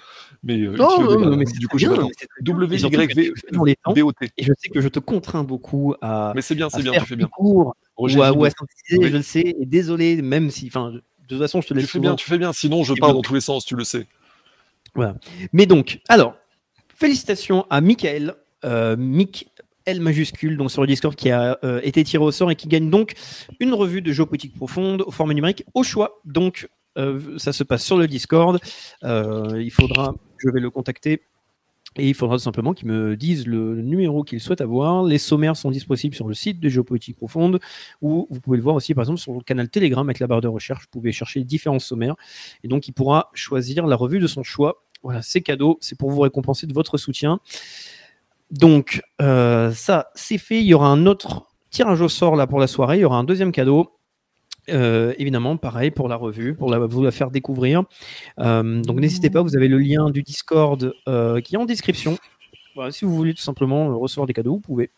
Mais, 0.42 0.58
euh, 0.58 0.76
non, 0.76 1.36
mais 1.36 1.44
du 1.44 1.68
coup, 1.68 1.76
bien, 1.76 1.94
W 2.40 2.76
Y 2.76 3.32
dans 3.52 3.64
les 3.64 3.76
temps. 3.76 3.94
Et 4.36 4.42
je 4.42 4.52
sais 4.58 4.68
que 4.68 4.80
je 4.80 4.88
te 4.88 4.98
contrains 4.98 5.44
beaucoup 5.44 5.94
à. 6.00 6.32
Mais 6.34 6.42
c'est 6.42 6.56
bien, 6.56 6.68
c'est 6.68 6.82
bien, 6.82 6.92
tu 6.92 7.06
fais 7.06 7.14
bien. 7.14 7.28
Cours, 7.28 7.76
ou 7.96 8.22
à, 8.22 8.32
ou 8.32 8.44
à 8.44 8.48
je 8.90 8.96
le 8.96 9.22
sais. 9.22 9.54
Et 9.60 9.66
désolé, 9.66 10.20
même 10.20 10.50
si, 10.50 10.66
enfin, 10.66 10.90
de 10.90 11.02
toute 11.34 11.42
façon, 11.42 11.60
je 11.60 11.68
te 11.68 11.74
laisse. 11.74 11.86
Tu 11.86 11.92
fais 11.92 11.98
bien, 11.98 12.14
tu 12.14 12.28
fais 12.28 12.38
bien. 12.38 12.52
Sinon, 12.52 12.84
je 12.84 12.94
pars 12.94 13.12
dans 13.12 13.22
tous 13.22 13.34
les 13.34 13.40
sens, 13.40 13.64
tu 13.64 13.76
le 13.76 13.84
sais. 13.84 14.06
Voilà. 14.94 15.14
Mais 15.52 15.66
donc, 15.66 16.00
alors, 16.08 16.34
félicitations 16.94 17.66
à 17.70 17.80
Michael, 17.80 18.34
euh, 18.64 18.96
Mick 18.96 19.48
L 19.84 20.00
majuscule, 20.00 20.56
donc 20.56 20.70
sur 20.70 20.82
le 20.82 20.86
Discord, 20.86 21.14
qui 21.14 21.30
a 21.30 21.58
euh, 21.64 21.80
été 21.82 22.04
tiré 22.04 22.22
au 22.22 22.30
sort 22.30 22.50
et 22.50 22.56
qui 22.56 22.68
gagne 22.68 22.90
donc 22.90 23.14
une 23.58 23.74
revue 23.74 24.02
de 24.02 24.12
géopolitique 24.12 24.54
profonde 24.54 25.02
au 25.02 25.10
format 25.10 25.34
numérique 25.34 25.64
au 25.74 25.82
choix. 25.82 26.20
Donc, 26.24 26.68
euh, 26.98 27.38
ça 27.38 27.52
se 27.52 27.64
passe 27.64 27.84
sur 27.84 27.96
le 27.96 28.06
Discord. 28.06 28.60
il 29.02 29.70
faudra, 29.72 30.14
je 30.38 30.50
vais 30.50 30.60
le 30.60 30.70
contacter 30.70 31.22
et 31.96 32.08
il 32.08 32.14
faudra 32.14 32.36
tout 32.36 32.42
simplement 32.42 32.72
qu'ils 32.72 32.88
me 32.88 33.16
disent 33.16 33.46
le 33.46 33.82
numéro 33.82 34.24
qu'ils 34.24 34.40
souhaitent 34.40 34.60
avoir. 34.60 35.04
Les 35.04 35.18
sommaires 35.18 35.56
sont 35.56 35.70
disponibles 35.70 36.14
sur 36.14 36.26
le 36.26 36.34
site 36.34 36.60
de 36.60 36.68
Géopolitique 36.68 37.16
Profonde, 37.16 37.60
ou 38.00 38.26
vous 38.30 38.40
pouvez 38.40 38.56
le 38.56 38.62
voir 38.62 38.76
aussi, 38.76 38.94
par 38.94 39.02
exemple, 39.02 39.20
sur 39.20 39.34
le 39.34 39.40
canal 39.40 39.68
Telegram 39.68 40.06
avec 40.06 40.18
la 40.18 40.26
barre 40.26 40.40
de 40.40 40.48
recherche. 40.48 40.82
Vous 40.82 41.00
pouvez 41.00 41.12
chercher 41.12 41.44
différents 41.44 41.78
sommaires. 41.78 42.16
Et 42.64 42.68
donc, 42.68 42.88
il 42.88 42.92
pourra 42.92 43.30
choisir 43.34 43.86
la 43.86 43.96
revue 43.96 44.20
de 44.20 44.26
son 44.26 44.42
choix. 44.42 44.82
Voilà, 45.02 45.20
c'est 45.22 45.42
cadeau. 45.42 45.78
C'est 45.80 45.98
pour 45.98 46.10
vous 46.10 46.20
récompenser 46.20 46.66
de 46.66 46.72
votre 46.72 46.96
soutien. 46.96 47.40
Donc, 48.50 49.02
euh, 49.20 49.72
ça, 49.72 50.10
c'est 50.14 50.38
fait. 50.38 50.60
Il 50.60 50.66
y 50.66 50.74
aura 50.74 50.88
un 50.88 51.06
autre 51.06 51.48
tirage 51.70 52.00
au 52.00 52.08
sort 52.08 52.36
là 52.36 52.46
pour 52.46 52.60
la 52.60 52.66
soirée. 52.66 52.98
Il 52.98 53.00
y 53.00 53.04
aura 53.04 53.18
un 53.18 53.24
deuxième 53.24 53.52
cadeau. 53.52 53.90
Euh, 54.70 55.12
évidemment, 55.18 55.56
pareil 55.56 55.90
pour 55.90 56.08
la 56.08 56.16
revue, 56.16 56.54
pour 56.54 56.70
la, 56.70 56.78
vous 56.78 57.02
la 57.02 57.10
faire 57.10 57.30
découvrir. 57.30 57.82
Euh, 58.38 58.80
donc 58.82 59.00
n'hésitez 59.00 59.30
pas, 59.30 59.42
vous 59.42 59.56
avez 59.56 59.68
le 59.68 59.78
lien 59.78 60.10
du 60.10 60.22
Discord 60.22 60.94
euh, 61.08 61.40
qui 61.40 61.56
est 61.56 61.58
en 61.58 61.64
description. 61.64 62.16
si 62.90 63.04
vous 63.04 63.14
voulez 63.14 63.34
tout 63.34 63.42
simplement 63.42 63.98
recevoir 63.98 64.26
des 64.26 64.32
cadeaux, 64.32 64.54
vous 64.54 64.60
pouvez 64.60 64.90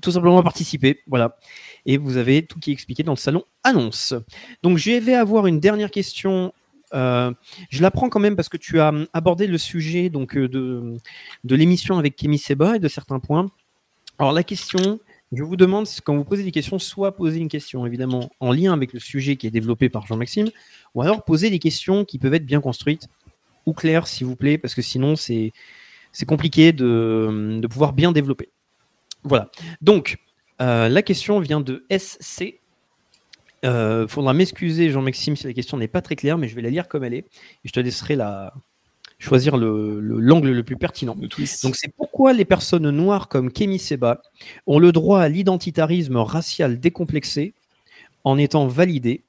tout 0.00 0.10
simplement 0.10 0.42
participer. 0.42 1.02
Voilà. 1.06 1.36
Et 1.84 1.98
vous 1.98 2.16
avez 2.16 2.46
tout 2.46 2.58
qui 2.58 2.70
est 2.70 2.72
expliqué 2.72 3.02
dans 3.02 3.12
le 3.12 3.18
salon 3.18 3.44
annonce. 3.62 4.14
Donc 4.62 4.78
je 4.78 4.92
vais 4.92 5.14
avoir 5.14 5.46
une 5.46 5.60
dernière 5.60 5.90
question. 5.90 6.52
je 6.92 7.82
la 7.82 7.90
prends 7.90 8.08
quand 8.08 8.20
même 8.20 8.36
parce 8.36 8.48
que 8.48 8.56
tu 8.56 8.80
as 8.80 8.92
abordé 9.12 9.46
le 9.46 9.58
sujet 9.58 10.08
donc, 10.08 10.36
de, 10.36 10.96
de 11.44 11.54
l'émission 11.54 11.98
avec 11.98 12.16
Kémy 12.16 12.38
Seba 12.38 12.76
et 12.76 12.78
de 12.78 12.88
certains 12.88 13.18
points. 13.18 13.50
Alors 14.18 14.32
la 14.32 14.42
question, 14.42 14.98
je 15.32 15.42
vous 15.42 15.56
demande, 15.56 15.86
quand 16.04 16.16
vous 16.16 16.24
posez 16.24 16.42
des 16.42 16.52
questions, 16.52 16.78
soit 16.78 17.14
poser 17.14 17.38
une 17.38 17.48
question 17.48 17.84
évidemment 17.86 18.30
en 18.40 18.52
lien 18.52 18.72
avec 18.72 18.92
le 18.92 19.00
sujet 19.00 19.36
qui 19.36 19.46
est 19.46 19.50
développé 19.50 19.88
par 19.88 20.06
Jean-Maxime, 20.06 20.48
ou 20.94 21.02
alors 21.02 21.24
poser 21.24 21.50
des 21.50 21.58
questions 21.58 22.04
qui 22.04 22.18
peuvent 22.18 22.34
être 22.34 22.46
bien 22.46 22.60
construites 22.60 23.08
ou 23.66 23.74
claires, 23.74 24.06
s'il 24.06 24.26
vous 24.26 24.36
plaît, 24.36 24.56
parce 24.56 24.74
que 24.74 24.80
sinon 24.82 25.16
c'est 25.16 25.52
compliqué 26.26 26.72
de, 26.72 27.60
pouvoir 27.68 27.92
bien 27.92 28.12
développer. 28.12 28.48
Voilà. 29.24 29.50
Donc, 29.82 30.18
euh, 30.62 30.88
la 30.88 31.02
question 31.02 31.40
vient 31.40 31.60
de 31.60 31.84
SC. 31.90 32.60
Il 33.62 33.68
euh, 33.68 34.08
faudra 34.08 34.32
m'excuser, 34.32 34.90
Jean-Maxime, 34.90 35.36
si 35.36 35.46
la 35.46 35.52
question 35.52 35.76
n'est 35.76 35.88
pas 35.88 36.00
très 36.00 36.16
claire, 36.16 36.38
mais 36.38 36.48
je 36.48 36.54
vais 36.54 36.62
la 36.62 36.70
lire 36.70 36.88
comme 36.88 37.04
elle 37.04 37.14
est. 37.14 37.26
Et 37.64 37.66
je 37.66 37.72
te 37.72 37.80
laisserai 37.80 38.16
la, 38.16 38.54
choisir 39.18 39.56
l'angle 39.56 40.00
le, 40.00 40.20
l'angle 40.20 40.50
le, 40.50 40.62
plus 40.62 40.76
pertinent. 40.76 41.16
Donc 41.16 41.76
c'est 41.76 41.92
pourquoi 41.96 42.32
les 42.32 42.44
personnes 42.44 42.88
noires 42.90 43.28
comme 43.28 43.52
Kemi 43.52 43.78
Seba 43.78 44.22
ont 44.66 44.78
le 44.78 44.92
droit 44.92 45.20
à 45.20 45.28
l'identitarisme 45.28 46.16
racial 46.16 46.78
décomplexé 46.78 47.54
en 48.24 48.38
étant 48.38 48.66
validés, 48.66 49.22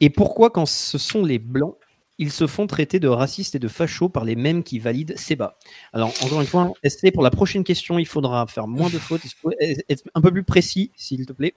et 0.00 0.10
pourquoi 0.10 0.50
quand 0.50 0.66
ce 0.66 0.98
sont 0.98 1.24
les 1.24 1.38
blancs, 1.38 1.74
ils 2.18 2.32
se 2.32 2.46
font 2.46 2.66
traiter 2.66 2.98
de 2.98 3.08
racistes 3.08 3.54
et 3.54 3.58
de 3.58 3.68
fachos 3.68 4.08
par 4.08 4.24
les 4.24 4.36
mêmes 4.36 4.62
qui 4.62 4.78
valident 4.78 5.16
Seba. 5.16 5.58
Alors, 5.92 6.12
encore 6.22 6.40
une 6.40 6.46
fois, 6.46 6.72
ST, 6.86 7.12
pour 7.12 7.22
la 7.22 7.30
prochaine 7.30 7.62
question, 7.62 7.98
il 7.98 8.06
faudra 8.06 8.46
faire 8.46 8.66
moins 8.66 8.88
de 8.88 8.98
fautes, 8.98 9.22
être 9.60 10.04
un 10.14 10.20
peu 10.20 10.30
plus 10.30 10.42
précis, 10.42 10.90
s'il 10.96 11.26
te 11.26 11.32
plaît, 11.32 11.54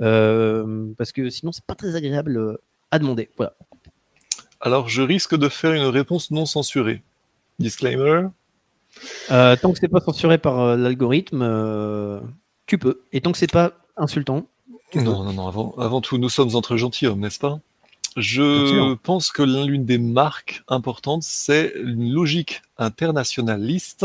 euh, 0.00 0.86
parce 0.98 1.12
que 1.12 1.30
sinon, 1.30 1.52
c'est 1.52 1.64
pas 1.64 1.76
très 1.76 1.94
agréable 1.94 2.36
euh, 2.36 2.60
à 2.90 2.98
demander. 2.98 3.30
Voilà. 3.36 3.54
Alors, 4.60 4.88
je 4.88 5.02
risque 5.02 5.36
de 5.36 5.48
faire 5.48 5.72
une 5.72 5.84
réponse 5.84 6.30
non 6.30 6.46
censurée. 6.46 7.02
Disclaimer. 7.62 8.28
Euh, 9.30 9.56
tant 9.56 9.72
que 9.72 9.78
c'est 9.78 9.88
pas 9.88 10.00
censuré 10.00 10.38
par 10.38 10.60
euh, 10.60 10.76
l'algorithme, 10.76 11.42
euh, 11.42 12.20
tu 12.66 12.78
peux. 12.78 13.00
Et 13.12 13.20
tant 13.20 13.32
que 13.32 13.38
c'est 13.38 13.50
pas 13.50 13.72
insultant. 13.96 14.46
Non, 14.94 15.24
non, 15.24 15.32
non. 15.32 15.48
Avant, 15.48 15.74
avant 15.78 16.00
tout, 16.00 16.18
nous 16.18 16.28
sommes 16.28 16.54
entre 16.54 16.76
gentilshommes, 16.76 17.20
n'est-ce 17.20 17.38
pas? 17.38 17.60
Je 18.16 18.92
pense 18.94 19.32
que 19.32 19.42
l'une 19.42 19.86
des 19.86 19.96
marques 19.96 20.62
importantes, 20.68 21.22
c'est 21.22 21.72
une 21.76 22.12
logique 22.12 22.60
internationaliste 22.76 24.04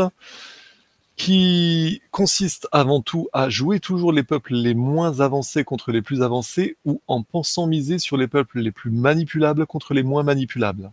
qui 1.16 2.00
consiste 2.10 2.68
avant 2.72 3.02
tout 3.02 3.28
à 3.34 3.50
jouer 3.50 3.80
toujours 3.80 4.12
les 4.12 4.22
peuples 4.22 4.54
les 4.54 4.72
moins 4.72 5.20
avancés 5.20 5.64
contre 5.64 5.92
les 5.92 6.00
plus 6.00 6.22
avancés 6.22 6.76
ou 6.86 7.02
en 7.06 7.22
pensant 7.22 7.66
miser 7.66 7.98
sur 7.98 8.16
les 8.16 8.28
peuples 8.28 8.60
les 8.60 8.70
plus 8.70 8.90
manipulables 8.90 9.66
contre 9.66 9.92
les 9.92 10.04
moins 10.04 10.22
manipulables. 10.22 10.92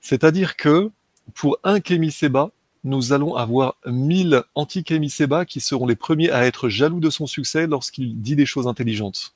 C'est-à-dire 0.00 0.56
que 0.56 0.90
pour 1.34 1.58
un 1.64 1.80
Kémy 1.80 2.10
Seba, 2.10 2.50
nous 2.84 3.12
allons 3.12 3.34
avoir 3.34 3.76
1000 3.86 4.42
anti-Kémy 4.54 5.10
Seba 5.10 5.44
qui 5.44 5.60
seront 5.60 5.86
les 5.86 5.96
premiers 5.96 6.30
à 6.30 6.46
être 6.46 6.68
jaloux 6.68 7.00
de 7.00 7.10
son 7.10 7.26
succès 7.26 7.66
lorsqu'il 7.66 8.20
dit 8.20 8.36
des 8.36 8.46
choses 8.46 8.68
intelligentes. 8.68 9.34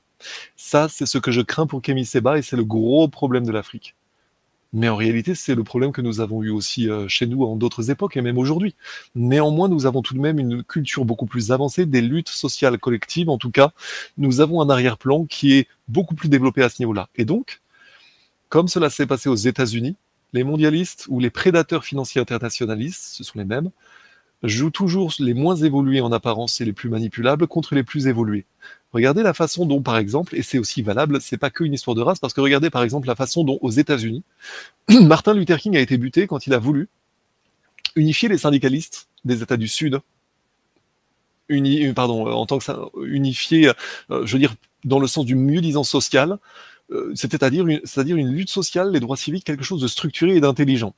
Ça, 0.56 0.88
c'est 0.88 1.06
ce 1.06 1.18
que 1.18 1.30
je 1.30 1.40
crains 1.40 1.66
pour 1.66 1.82
Kémy 1.82 2.04
Seba 2.04 2.38
et 2.38 2.42
c'est 2.42 2.56
le 2.56 2.64
gros 2.64 3.08
problème 3.08 3.44
de 3.44 3.52
l'Afrique. 3.52 3.96
Mais 4.72 4.88
en 4.88 4.94
réalité, 4.94 5.34
c'est 5.34 5.56
le 5.56 5.64
problème 5.64 5.90
que 5.90 6.00
nous 6.00 6.20
avons 6.20 6.44
eu 6.44 6.50
aussi 6.50 6.88
euh, 6.88 7.08
chez 7.08 7.26
nous 7.26 7.42
en 7.42 7.56
d'autres 7.56 7.90
époques 7.90 8.16
et 8.16 8.20
même 8.20 8.38
aujourd'hui. 8.38 8.76
Néanmoins, 9.16 9.68
nous 9.68 9.84
avons 9.84 10.00
tout 10.00 10.14
de 10.14 10.20
même 10.20 10.38
une 10.38 10.62
culture 10.62 11.04
beaucoup 11.04 11.26
plus 11.26 11.50
avancée 11.50 11.86
des 11.86 12.00
luttes 12.00 12.28
sociales 12.28 12.78
collectives. 12.78 13.28
En 13.28 13.38
tout 13.38 13.50
cas, 13.50 13.72
nous 14.16 14.40
avons 14.40 14.60
un 14.60 14.70
arrière-plan 14.70 15.24
qui 15.24 15.54
est 15.54 15.66
beaucoup 15.88 16.14
plus 16.14 16.28
développé 16.28 16.62
à 16.62 16.68
ce 16.68 16.80
niveau-là. 16.80 17.08
Et 17.16 17.24
donc, 17.24 17.62
comme 18.48 18.68
cela 18.68 18.90
s'est 18.90 19.06
passé 19.06 19.28
aux 19.28 19.34
États-Unis, 19.34 19.96
les 20.32 20.44
mondialistes 20.44 21.06
ou 21.08 21.20
les 21.20 21.30
prédateurs 21.30 21.84
financiers 21.84 22.20
internationalistes, 22.20 23.14
ce 23.14 23.24
sont 23.24 23.38
les 23.38 23.44
mêmes, 23.44 23.70
jouent 24.42 24.70
toujours 24.70 25.12
les 25.18 25.34
moins 25.34 25.56
évolués 25.56 26.00
en 26.00 26.12
apparence 26.12 26.60
et 26.60 26.64
les 26.64 26.72
plus 26.72 26.88
manipulables 26.88 27.46
contre 27.46 27.74
les 27.74 27.82
plus 27.82 28.06
évolués. 28.06 28.46
Regardez 28.92 29.22
la 29.22 29.34
façon 29.34 29.66
dont, 29.66 29.82
par 29.82 29.98
exemple, 29.98 30.34
et 30.34 30.42
c'est 30.42 30.58
aussi 30.58 30.82
valable, 30.82 31.20
c'est 31.20 31.36
pas 31.36 31.50
qu'une 31.50 31.74
histoire 31.74 31.94
de 31.94 32.02
race, 32.02 32.18
parce 32.18 32.32
que 32.32 32.40
regardez 32.40 32.70
par 32.70 32.82
exemple 32.82 33.06
la 33.06 33.14
façon 33.14 33.44
dont 33.44 33.58
aux 33.60 33.70
États-Unis, 33.70 34.22
Martin 34.88 35.34
Luther 35.34 35.58
King 35.58 35.76
a 35.76 35.80
été 35.80 35.98
buté 35.98 36.26
quand 36.26 36.46
il 36.46 36.54
a 36.54 36.58
voulu 36.58 36.88
unifier 37.96 38.28
les 38.28 38.38
syndicalistes 38.38 39.08
des 39.24 39.42
États 39.42 39.56
du 39.56 39.68
Sud. 39.68 40.00
Euh, 41.50 41.92
pardon, 41.92 42.26
en 42.30 42.46
tant 42.46 42.58
que 42.58 43.06
unifier, 43.06 43.68
euh, 44.10 44.24
je 44.24 44.32
veux 44.32 44.38
dire, 44.38 44.54
dans 44.84 44.98
le 44.98 45.06
sens 45.06 45.24
du 45.24 45.34
mieux-disant 45.34 45.84
social, 45.84 46.38
c'est-à-dire 47.14 47.66
une, 47.66 47.80
c'est-à-dire 47.84 48.16
une 48.16 48.32
lutte 48.32 48.50
sociale, 48.50 48.92
les 48.92 49.00
droits 49.00 49.16
civiques, 49.16 49.44
quelque 49.44 49.64
chose 49.64 49.80
de 49.80 49.88
structuré 49.88 50.36
et 50.36 50.40
d'intelligent. 50.40 50.94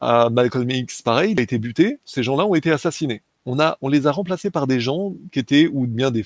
À 0.00 0.30
Malcolm 0.30 0.70
X, 0.70 1.02
pareil, 1.02 1.32
il 1.32 1.40
a 1.40 1.42
été 1.42 1.58
buté, 1.58 2.00
ces 2.04 2.22
gens-là 2.22 2.46
ont 2.46 2.54
été 2.54 2.72
assassinés 2.72 3.22
on, 3.46 3.88
les 3.88 4.06
a 4.06 4.12
remplacés 4.12 4.50
par 4.50 4.66
des 4.66 4.80
gens 4.80 5.14
qui 5.32 5.38
étaient 5.38 5.68
ou 5.72 5.86
bien 5.86 6.10
des, 6.10 6.22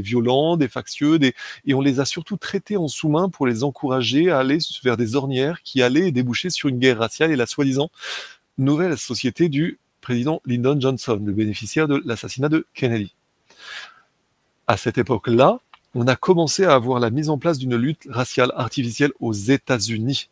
violents, 0.00 0.56
des 0.56 0.68
factieux, 0.68 1.18
et 1.22 1.74
on 1.74 1.80
les 1.80 2.00
a 2.00 2.04
surtout 2.04 2.36
traités 2.36 2.76
en 2.76 2.88
sous-main 2.88 3.28
pour 3.28 3.46
les 3.46 3.64
encourager 3.64 4.30
à 4.30 4.38
aller 4.38 4.58
vers 4.82 4.96
des 4.96 5.16
ornières 5.16 5.62
qui 5.62 5.82
allaient 5.82 6.12
déboucher 6.12 6.50
sur 6.50 6.68
une 6.68 6.78
guerre 6.78 6.98
raciale 6.98 7.30
et 7.30 7.36
la 7.36 7.46
soi-disant 7.46 7.90
nouvelle 8.58 8.96
société 8.98 9.48
du 9.48 9.78
président 10.00 10.42
Lyndon 10.44 10.78
Johnson, 10.78 11.20
le 11.24 11.32
bénéficiaire 11.32 11.88
de 11.88 12.02
l'assassinat 12.04 12.48
de 12.48 12.66
Kennedy. 12.74 13.14
À 14.66 14.76
cette 14.76 14.98
époque-là, 14.98 15.60
on 15.94 16.06
a 16.06 16.16
commencé 16.16 16.64
à 16.64 16.74
avoir 16.74 17.00
la 17.00 17.10
mise 17.10 17.30
en 17.30 17.38
place 17.38 17.58
d'une 17.58 17.76
lutte 17.76 18.06
raciale 18.08 18.52
artificielle 18.54 19.12
aux 19.20 19.32
États-Unis 19.32 20.28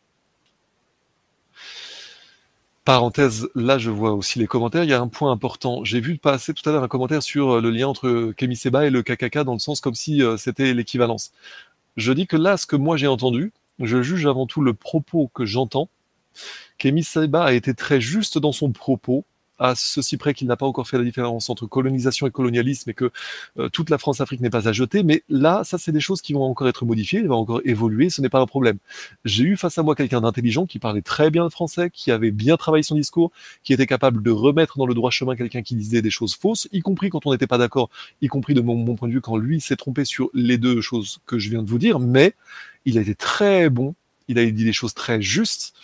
Parenthèse, 2.89 3.51
là 3.55 3.77
je 3.77 3.91
vois 3.91 4.13
aussi 4.13 4.39
les 4.39 4.47
commentaires, 4.47 4.83
il 4.83 4.89
y 4.89 4.95
a 4.95 5.01
un 5.03 5.09
point 5.09 5.31
important. 5.31 5.85
J'ai 5.85 6.01
vu 6.01 6.17
passer 6.17 6.55
tout 6.55 6.67
à 6.67 6.73
l'heure 6.73 6.83
un 6.83 6.89
commentaire 6.89 7.23
sur 7.23 7.57
euh, 7.57 7.61
le 7.61 7.69
lien 7.69 7.87
entre 7.87 8.33
Kemi 8.35 8.57
Seba 8.57 8.87
et 8.87 8.91
le 8.91 9.03
KKK 9.03 9.41
dans 9.41 9.53
le 9.53 9.59
sens 9.59 9.83
comme 9.83 9.95
si 9.95 10.23
euh, 10.23 10.39
c'était 10.39 10.73
l'équivalence. 10.73 11.33
Je 11.99 12.15
dis 12.15 12.27
que 12.27 12.39
là, 12.39 12.57
ce 12.57 12.65
que 12.65 12.77
moi 12.77 12.97
j'ai 12.97 13.07
entendu, 13.07 13.53
je 13.79 14.01
juge 14.01 14.25
avant 14.25 14.47
tout 14.47 14.63
le 14.63 14.73
propos 14.73 15.31
que 15.35 15.45
j'entends. 15.45 15.91
Kemi 16.79 17.05
Seba 17.05 17.45
a 17.45 17.53
été 17.53 17.75
très 17.75 18.01
juste 18.01 18.39
dans 18.39 18.53
son 18.53 18.73
propos, 18.73 19.27
à 19.59 19.75
ceci 19.75 20.17
près 20.17 20.35
qu'il 20.35 20.47
n'a 20.47 20.57
pas 20.57 20.67
encore 20.67 20.89
fait 20.89 20.99
la 20.99 21.05
différence 21.05 21.51
entre 21.51 21.67
colonisation 21.67 22.27
et 22.27 22.31
colonialisme 22.31 22.91
et 22.91 22.95
que 22.95 23.11
euh, 23.59 23.69
toute 23.69 23.91
la 23.91 23.99
France-Afrique 23.99 24.41
n'est 24.41 24.51
pas 24.51 24.69
à 24.69 24.73
jeter. 24.73 25.03
Mais 25.03 25.23
là, 25.29 25.63
ça, 25.65 25.79
c'est 25.79 25.93
des 25.93 26.01
choses 26.01 26.23
qui 26.23 26.33
vont 26.33 26.45
encore 26.45 26.69
être 26.69 26.85
modifiées, 26.85 27.21
elles 27.21 27.29
vont 27.29 27.37
encore 27.37 27.61
évoluer, 27.65 28.11
ce 28.11 28.21
n'est 28.21 28.29
pas 28.29 28.41
un 28.41 28.47
problème. 28.47 28.79
J'ai 29.25 29.45
eu 29.45 29.57
face 29.57 29.79
à 29.79 29.83
moi 29.83 29.95
quelqu'un 29.95 30.21
d'intelligent 30.21 30.67
qui 30.67 30.79
parlait 30.79 31.03
très 31.03 31.31
bien 31.31 31.45
le 31.45 31.51
français, 31.51 31.91
qui 31.91 32.11
avait 32.11 32.31
bien 32.31 32.57
travaillé 32.57 32.83
son 32.83 32.95
discours, 32.95 33.33
qui 33.65 33.73
était 33.73 33.87
capable 33.87 34.23
de 34.23 34.31
remettre 34.31 34.79
dans 34.79 34.87
le 34.87 34.95
droit 34.95 35.11
chemin 35.11 35.37
quelqu'un 35.37 35.63
qui 35.63 35.75
disait 35.75 36.03
des 36.03 36.11
choses 36.11 36.35
fausses, 36.35 36.69
y 36.73 36.81
compris 36.81 37.11
quand 37.11 37.27
on 37.27 37.33
n'était 37.33 37.47
pas 37.47 37.59
d'accord, 37.59 37.91
y 38.23 38.29
compris 38.29 38.55
de 38.55 38.61
mon, 38.61 38.77
mon, 38.77 38.95
point 38.95 39.09
de 39.09 39.13
vue 39.13 39.21
quand 39.21 39.37
lui 39.37 39.61
s'est 39.61 39.77
trompé 39.77 40.05
sur 40.05 40.31
les 40.35 40.59
deux 40.59 40.81
choses 40.81 41.21
que 41.27 41.39
je 41.39 41.51
viens 41.51 41.63
de 41.63 41.69
vous 41.69 41.79
dire. 41.79 41.99
Mais 41.99 42.35
il 42.85 42.99
a 42.99 43.01
été 43.01 43.15
très 43.15 43.71
bon, 43.71 43.95
il 44.29 44.39
a 44.39 44.45
dit 44.45 44.65
des 44.65 44.73
choses 44.73 44.95
très 44.95 45.21
justes. 45.21 45.75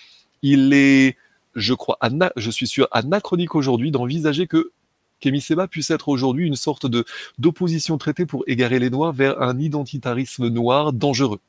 Il 0.43 0.73
est 0.75 1.17
je 1.55 1.75
crois, 1.75 1.99
je 2.37 2.51
suis 2.51 2.67
sûr, 2.67 2.89
anachronique 2.91 3.55
aujourd'hui 3.55 3.91
d'envisager 3.91 4.47
que 4.47 4.73
Kémy 5.21 5.41
Seba 5.41 5.69
puisse 5.69 5.91
être 5.91 6.09
aujourd'hui 6.09 6.47
une 6.47 6.57
sorte 6.57 6.87
de 6.87 7.05
d'opposition 7.39 7.97
traitée 7.99 8.27
pour 8.27 8.45
égarer 8.47 8.79
les 8.79 8.91
Noirs 8.91 9.13
vers 9.13 9.41
un 9.41 9.59
identitarisme 9.59 10.49
noir 10.49 10.93
dangereux. 10.93 11.41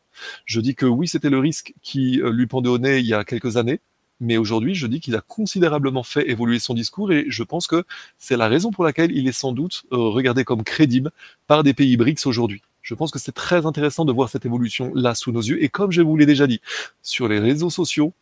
Je 0.46 0.62
dis 0.62 0.76
que 0.76 0.86
oui, 0.86 1.08
c'était 1.08 1.30
le 1.30 1.40
risque 1.40 1.74
qui 1.82 2.22
euh, 2.22 2.32
lui 2.32 2.48
pendait 2.48 2.70
au 2.70 2.78
nez 2.78 3.00
il 3.00 3.06
y 3.06 3.14
a 3.14 3.24
quelques 3.26 3.58
années, 3.58 3.82
mais 4.22 4.38
aujourd'hui, 4.38 4.76
je 4.76 4.88
dis 4.88 5.02
qu'il 5.02 5.16
a 5.16 5.22
considérablement 5.22 6.04
fait 6.04 6.30
évoluer 6.30 6.60
son 6.60 6.74
discours 6.74 7.12
et 7.12 7.26
je 7.28 7.44
pense 7.44 7.68
que 7.68 7.84
c'est 8.18 8.38
la 8.38 8.48
raison 8.48 8.72
pour 8.72 8.86
laquelle 8.86 9.12
il 9.12 9.28
est 9.28 9.34
sans 9.34 9.52
doute 9.52 9.84
euh, 9.92 9.98
regardé 9.98 10.46
comme 10.46 10.64
crédible 10.64 11.12
par 11.48 11.64
des 11.64 11.74
pays 11.74 11.98
BRICS 11.98 12.26
aujourd'hui. 12.26 12.62
Je 12.82 12.94
pense 12.94 13.12
que 13.12 13.20
c'est 13.20 13.34
très 13.34 13.66
intéressant 13.66 14.06
de 14.06 14.14
voir 14.14 14.30
cette 14.30 14.46
évolution 14.46 14.92
là 14.94 15.16
sous 15.16 15.32
nos 15.32 15.42
yeux 15.42 15.62
et 15.62 15.70
comme 15.70 15.92
je 15.92 16.02
vous 16.02 16.16
l'ai 16.16 16.26
déjà 16.26 16.48
dit, 16.48 16.62
sur 17.02 17.28
les 17.28 17.40
réseaux 17.40 17.72
sociaux, 17.72 18.14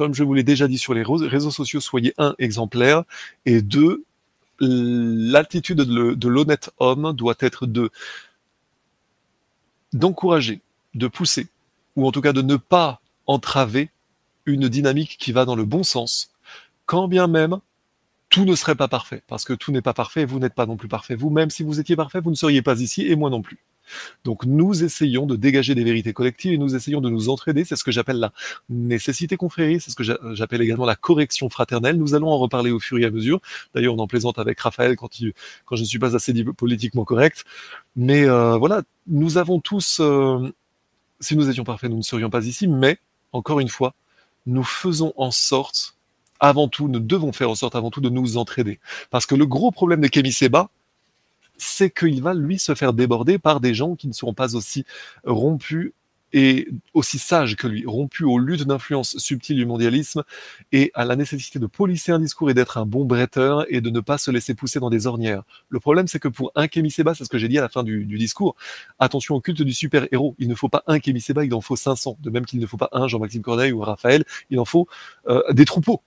comme 0.00 0.14
je 0.14 0.24
vous 0.24 0.32
l'ai 0.32 0.42
déjà 0.42 0.66
dit 0.66 0.78
sur 0.78 0.94
les 0.94 1.02
réseaux 1.02 1.50
sociaux, 1.50 1.78
soyez 1.78 2.14
un 2.16 2.34
exemplaire 2.38 3.02
et 3.44 3.60
deux, 3.60 4.04
l'attitude 4.58 5.76
de 5.76 6.28
l'honnête 6.28 6.70
homme 6.78 7.12
doit 7.12 7.34
être 7.40 7.66
de 7.66 7.90
d'encourager, 9.92 10.62
de 10.94 11.06
pousser, 11.06 11.48
ou 11.96 12.06
en 12.06 12.12
tout 12.12 12.22
cas 12.22 12.32
de 12.32 12.40
ne 12.40 12.56
pas 12.56 13.02
entraver 13.26 13.90
une 14.46 14.70
dynamique 14.70 15.18
qui 15.20 15.32
va 15.32 15.44
dans 15.44 15.54
le 15.54 15.66
bon 15.66 15.82
sens, 15.82 16.32
quand 16.86 17.06
bien 17.06 17.26
même 17.26 17.58
tout 18.30 18.46
ne 18.46 18.54
serait 18.54 18.76
pas 18.76 18.88
parfait, 18.88 19.22
parce 19.26 19.44
que 19.44 19.52
tout 19.52 19.70
n'est 19.70 19.82
pas 19.82 19.92
parfait, 19.92 20.24
vous 20.24 20.38
n'êtes 20.38 20.54
pas 20.54 20.64
non 20.64 20.78
plus 20.78 20.88
parfait. 20.88 21.14
Vous-même, 21.14 21.50
si 21.50 21.62
vous 21.62 21.78
étiez 21.78 21.94
parfait, 21.94 22.22
vous 22.22 22.30
ne 22.30 22.36
seriez 22.36 22.62
pas 22.62 22.80
ici, 22.80 23.06
et 23.06 23.16
moi 23.16 23.28
non 23.28 23.42
plus. 23.42 23.58
Donc 24.24 24.44
nous 24.44 24.84
essayons 24.84 25.26
de 25.26 25.36
dégager 25.36 25.74
des 25.74 25.84
vérités 25.84 26.12
collectives 26.12 26.52
et 26.52 26.58
nous 26.58 26.74
essayons 26.74 27.00
de 27.00 27.10
nous 27.10 27.28
entraider. 27.28 27.64
C'est 27.64 27.76
ce 27.76 27.84
que 27.84 27.90
j'appelle 27.92 28.18
la 28.18 28.32
nécessité 28.68 29.36
confrérie, 29.36 29.80
c'est 29.80 29.90
ce 29.90 29.96
que 29.96 30.04
j'appelle 30.34 30.62
également 30.62 30.86
la 30.86 30.96
correction 30.96 31.48
fraternelle. 31.48 31.96
Nous 31.96 32.14
allons 32.14 32.28
en 32.28 32.38
reparler 32.38 32.70
au 32.70 32.80
fur 32.80 32.98
et 32.98 33.04
à 33.04 33.10
mesure. 33.10 33.40
D'ailleurs, 33.74 33.94
on 33.94 33.98
en 33.98 34.06
plaisante 34.06 34.38
avec 34.38 34.60
Raphaël 34.60 34.96
quand 34.96 35.10
je 35.12 35.32
ne 35.70 35.84
suis 35.84 35.98
pas 35.98 36.16
assez 36.16 36.32
politiquement 36.56 37.04
correct. 37.04 37.44
Mais 37.96 38.24
euh, 38.24 38.56
voilà, 38.56 38.82
nous 39.06 39.38
avons 39.38 39.60
tous, 39.60 39.98
euh, 40.00 40.52
si 41.20 41.36
nous 41.36 41.48
étions 41.48 41.64
parfaits, 41.64 41.90
nous 41.90 41.96
ne 41.98 42.02
serions 42.02 42.30
pas 42.30 42.44
ici. 42.46 42.68
Mais, 42.68 42.98
encore 43.32 43.60
une 43.60 43.68
fois, 43.68 43.94
nous 44.46 44.64
faisons 44.64 45.12
en 45.16 45.30
sorte 45.30 45.96
avant 46.40 46.68
tout, 46.68 46.88
nous 46.88 47.00
devons 47.00 47.32
faire 47.32 47.50
en 47.50 47.54
sorte 47.54 47.76
avant 47.76 47.90
tout 47.90 48.00
de 48.00 48.08
nous 48.08 48.36
entraider. 48.38 48.80
Parce 49.10 49.26
que 49.26 49.34
le 49.34 49.46
gros 49.46 49.70
problème 49.70 50.00
de 50.00 50.08
Kémy 50.08 50.32
Seba, 50.32 50.70
c'est 51.60 51.90
qu'il 51.90 52.22
va 52.22 52.34
lui 52.34 52.58
se 52.58 52.74
faire 52.74 52.92
déborder 52.92 53.38
par 53.38 53.60
des 53.60 53.74
gens 53.74 53.94
qui 53.96 54.08
ne 54.08 54.12
seront 54.12 54.34
pas 54.34 54.56
aussi 54.56 54.84
rompus 55.24 55.92
et 56.32 56.68
aussi 56.94 57.18
sages 57.18 57.56
que 57.56 57.66
lui, 57.66 57.84
rompus 57.86 58.26
aux 58.26 58.38
luttes 58.38 58.62
d'influence 58.62 59.18
subtiles 59.18 59.56
du 59.56 59.66
mondialisme 59.66 60.22
et 60.72 60.90
à 60.94 61.04
la 61.04 61.16
nécessité 61.16 61.58
de 61.58 61.66
polisser 61.66 62.12
un 62.12 62.20
discours 62.20 62.50
et 62.50 62.54
d'être 62.54 62.78
un 62.78 62.86
bon 62.86 63.04
bretteur 63.04 63.66
et 63.68 63.80
de 63.80 63.90
ne 63.90 64.00
pas 64.00 64.18
se 64.18 64.30
laisser 64.30 64.54
pousser 64.54 64.80
dans 64.80 64.90
des 64.90 65.06
ornières. 65.06 65.42
Le 65.68 65.80
problème, 65.80 66.06
c'est 66.06 66.20
que 66.20 66.28
pour 66.28 66.52
un 66.54 66.68
Kémy 66.68 66.90
Seba, 66.90 67.14
c'est 67.14 67.24
ce 67.24 67.28
que 67.28 67.38
j'ai 67.38 67.48
dit 67.48 67.58
à 67.58 67.62
la 67.62 67.68
fin 67.68 67.82
du, 67.82 68.06
discours, 68.06 68.54
attention 68.98 69.34
au 69.34 69.40
culte 69.40 69.62
du 69.62 69.72
super-héros. 69.72 70.34
Il 70.38 70.48
ne 70.48 70.54
faut 70.54 70.68
pas 70.68 70.84
un 70.86 71.00
Kémy 71.00 71.20
Seba, 71.20 71.44
il 71.44 71.54
en 71.54 71.60
faut 71.60 71.76
500. 71.76 72.18
De 72.20 72.30
même 72.30 72.46
qu'il 72.46 72.60
ne 72.60 72.66
faut 72.66 72.76
pas 72.76 72.90
un 72.92 73.08
Jean-Maxime 73.08 73.42
Corneille 73.42 73.72
ou 73.72 73.80
Raphaël, 73.80 74.24
il 74.50 74.60
en 74.60 74.64
faut 74.64 74.86
euh, 75.28 75.42
des 75.52 75.64
troupeaux. 75.64 76.02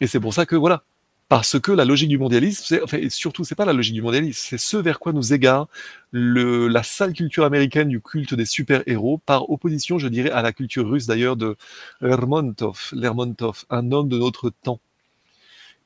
Et 0.00 0.06
c'est 0.06 0.20
pour 0.20 0.34
ça 0.34 0.46
que, 0.46 0.56
voilà, 0.56 0.82
parce 1.28 1.58
que 1.58 1.72
la 1.72 1.84
logique 1.84 2.10
du 2.10 2.18
mondialisme, 2.18 2.64
c'est, 2.66 2.82
enfin, 2.82 2.98
surtout, 3.08 3.44
c'est 3.44 3.54
pas 3.54 3.64
la 3.64 3.72
logique 3.72 3.94
du 3.94 4.02
mondialisme, 4.02 4.38
c'est 4.50 4.58
ce 4.58 4.76
vers 4.76 4.98
quoi 4.98 5.12
nous 5.12 5.32
égare 5.32 5.68
la 6.12 6.82
sale 6.82 7.12
culture 7.12 7.44
américaine 7.44 7.88
du 7.88 8.00
culte 8.00 8.34
des 8.34 8.44
super-héros, 8.44 9.18
par 9.24 9.50
opposition, 9.50 9.98
je 9.98 10.08
dirais, 10.08 10.30
à 10.30 10.42
la 10.42 10.52
culture 10.52 10.88
russe 10.88 11.06
d'ailleurs 11.06 11.36
de 11.36 11.56
Lermontov, 12.00 12.90
Lermontov, 12.92 13.64
un 13.70 13.90
homme 13.90 14.08
de 14.08 14.18
notre 14.18 14.50
temps. 14.50 14.80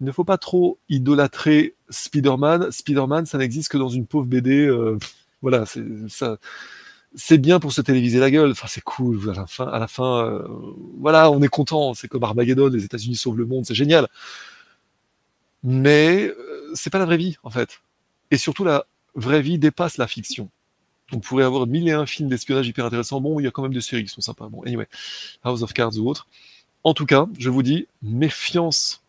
Il 0.00 0.06
ne 0.06 0.12
faut 0.12 0.24
pas 0.24 0.38
trop 0.38 0.78
idolâtrer 0.88 1.74
Spider-Man. 1.88 2.70
Spider-Man, 2.70 3.26
ça 3.26 3.38
n'existe 3.38 3.70
que 3.70 3.78
dans 3.78 3.88
une 3.88 4.06
pauvre 4.06 4.26
BD. 4.26 4.66
Euh, 4.66 4.98
voilà, 5.42 5.64
c'est 7.14 7.38
bien 7.38 7.58
pour 7.58 7.72
se 7.72 7.80
téléviser 7.80 8.20
la 8.20 8.30
gueule. 8.30 8.50
Enfin, 8.52 8.68
c'est 8.68 8.82
cool. 8.82 9.30
À 9.30 9.34
la 9.34 9.46
fin, 9.46 9.66
à 9.66 9.78
la 9.78 9.88
fin, 9.88 10.24
euh, 10.24 10.46
voilà, 10.98 11.30
on 11.30 11.42
est 11.42 11.48
content. 11.48 11.94
C'est 11.94 12.06
comme 12.06 12.22
Armageddon, 12.22 12.68
les 12.68 12.84
États-Unis 12.84 13.16
sauvent 13.16 13.38
le 13.38 13.46
monde, 13.46 13.64
c'est 13.66 13.74
génial 13.74 14.08
mais 15.62 16.28
euh, 16.28 16.70
c'est 16.74 16.90
pas 16.90 16.98
la 16.98 17.04
vraie 17.04 17.16
vie 17.16 17.36
en 17.42 17.50
fait. 17.50 17.80
Et 18.30 18.36
surtout 18.36 18.64
la 18.64 18.86
vraie 19.14 19.42
vie 19.42 19.58
dépasse 19.58 19.96
la 19.96 20.06
fiction. 20.06 20.48
On 21.12 21.20
pourrait 21.20 21.44
avoir 21.44 21.66
mille 21.66 21.88
et 21.88 21.92
un 21.92 22.06
films 22.06 22.28
d'espionnage 22.28 22.68
hyper 22.68 22.84
intéressants. 22.84 23.20
Bon, 23.20 23.40
il 23.40 23.44
y 23.44 23.46
a 23.46 23.50
quand 23.50 23.62
même 23.62 23.72
des 23.72 23.80
séries 23.80 24.04
qui 24.04 24.10
sont 24.10 24.20
sympas. 24.20 24.48
Bon, 24.48 24.62
anyway, 24.64 24.86
House 25.42 25.62
of 25.62 25.72
Cards 25.72 25.96
ou 25.98 26.08
autre. 26.08 26.26
En 26.84 26.92
tout 26.92 27.06
cas, 27.06 27.26
je 27.38 27.48
vous 27.48 27.62
dis, 27.62 27.86
méfiance 28.02 29.02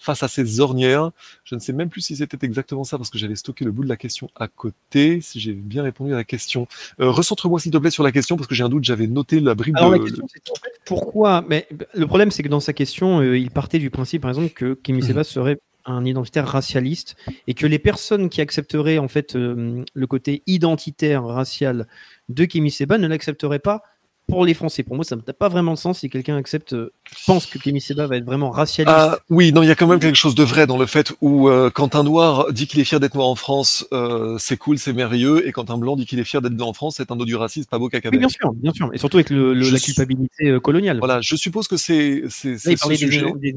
face 0.00 0.22
à 0.22 0.28
ces 0.28 0.60
ornières. 0.60 1.10
Je 1.44 1.54
ne 1.54 1.60
sais 1.60 1.72
même 1.72 1.90
plus 1.90 2.00
si 2.00 2.16
c'était 2.16 2.38
exactement 2.44 2.84
ça 2.84 2.96
parce 2.96 3.10
que 3.10 3.18
j'avais 3.18 3.36
stocké 3.36 3.64
le 3.64 3.70
bout 3.70 3.84
de 3.84 3.88
la 3.88 3.96
question 3.96 4.30
à 4.34 4.48
côté. 4.48 5.20
Si 5.20 5.38
j'ai 5.38 5.52
bien 5.52 5.82
répondu 5.82 6.12
à 6.12 6.16
la 6.16 6.24
question, 6.24 6.66
euh, 7.00 7.10
recentre-moi 7.10 7.60
s'il 7.60 7.70
te 7.70 7.78
plaît 7.78 7.90
sur 7.90 8.02
la 8.02 8.10
question 8.10 8.36
parce 8.36 8.48
que 8.48 8.54
j'ai 8.54 8.64
un 8.64 8.68
doute. 8.68 8.84
J'avais 8.84 9.06
noté 9.06 9.40
la 9.40 9.54
bribe. 9.54 9.76
Alors 9.76 9.90
de... 9.90 9.96
la 9.96 10.02
question 10.02 10.26
c'était 10.32 10.50
en 10.50 10.54
fait 10.54 10.80
pourquoi 10.86 11.44
Mais 11.48 11.68
le 11.94 12.06
problème 12.06 12.30
c'est 12.30 12.42
que 12.42 12.48
dans 12.48 12.60
sa 12.60 12.72
question, 12.72 13.20
euh, 13.20 13.38
il 13.38 13.50
partait 13.50 13.78
du 13.78 13.90
principe 13.90 14.22
par 14.22 14.30
exemple 14.30 14.48
que 14.50 14.74
Kimi 14.74 15.02
Sebas 15.02 15.24
serait 15.24 15.60
un 15.84 16.04
identitaire 16.04 16.46
racialiste 16.46 17.16
et 17.46 17.54
que 17.54 17.66
les 17.66 17.78
personnes 17.78 18.28
qui 18.28 18.40
accepteraient 18.40 18.98
en 18.98 19.08
fait 19.08 19.36
euh, 19.36 19.84
le 19.94 20.06
côté 20.06 20.42
identitaire 20.46 21.24
racial 21.24 21.86
de 22.28 22.44
Kimi 22.44 22.70
Seba 22.70 22.98
ne 22.98 23.06
l'accepteraient 23.06 23.58
pas 23.58 23.82
pour 24.30 24.44
les 24.46 24.54
Français. 24.54 24.82
Pour 24.82 24.96
moi, 24.96 25.04
ça 25.04 25.16
n'a 25.16 25.32
pas 25.32 25.48
vraiment 25.48 25.72
de 25.74 25.78
sens 25.78 25.98
si 25.98 26.08
quelqu'un 26.08 26.36
accepte, 26.36 26.72
euh, 26.72 26.92
pense 27.26 27.46
que 27.46 27.58
Kémy 27.58 27.80
Seba 27.80 28.06
va 28.06 28.16
être 28.16 28.24
vraiment 28.24 28.50
racialiste. 28.50 28.96
Ah, 28.98 29.18
oui, 29.28 29.52
non, 29.52 29.62
il 29.62 29.66
y 29.68 29.70
a 29.70 29.74
quand 29.74 29.86
même 29.86 29.98
quelque 30.00 30.16
chose 30.16 30.34
de 30.34 30.42
vrai 30.44 30.66
dans 30.66 30.78
le 30.78 30.86
fait 30.86 31.12
où 31.20 31.48
euh, 31.48 31.70
quand 31.70 31.94
un 31.96 32.02
noir 32.04 32.52
dit 32.52 32.66
qu'il 32.66 32.80
est 32.80 32.84
fier 32.84 33.00
d'être 33.00 33.14
noir 33.14 33.28
en 33.28 33.34
France, 33.34 33.86
euh, 33.92 34.36
c'est 34.38 34.56
cool, 34.56 34.78
c'est 34.78 34.92
merveilleux, 34.92 35.46
et 35.46 35.52
quand 35.52 35.70
un 35.70 35.76
blanc 35.78 35.96
dit 35.96 36.06
qu'il 36.06 36.18
est 36.18 36.24
fier 36.24 36.40
d'être 36.40 36.54
blanc 36.56 36.68
en 36.68 36.72
France, 36.72 36.94
c'est 36.96 37.10
un 37.10 37.16
dos 37.16 37.24
du 37.24 37.36
racisme, 37.36 37.68
pas 37.68 37.78
beau 37.78 37.88
caca. 37.88 38.08
Oui, 38.10 38.18
bien 38.18 38.28
sûr, 38.28 38.52
bien 38.54 38.72
sûr, 38.72 38.90
et 38.94 38.98
surtout 38.98 39.18
avec 39.18 39.30
le, 39.30 39.52
le, 39.52 39.62
Je 39.62 39.72
la 39.74 39.78
culpabilité 39.80 40.48
euh, 40.48 40.60
coloniale. 40.60 40.98
Voilà, 40.98 41.20
je 41.20 41.36
suppose 41.36 41.68
que 41.68 41.76
c'est 41.76 42.24
c'est 42.28 42.56
ce 42.56 42.94
sujet. 42.94 43.24
des. 43.36 43.54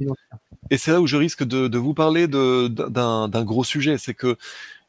Et 0.69 0.77
c'est 0.77 0.92
là 0.92 1.02
où 1.02 1.08
je 1.08 1.18
risque 1.18 1.43
de, 1.43 1.68
de 1.68 1.77
vous 1.77 1.93
parler 1.93 2.27
de- 2.27 2.68
d'un 2.68 3.27
d'un 3.27 3.43
gros 3.43 3.64
sujet, 3.64 3.98
c'est 3.98 4.14
que 4.14 4.38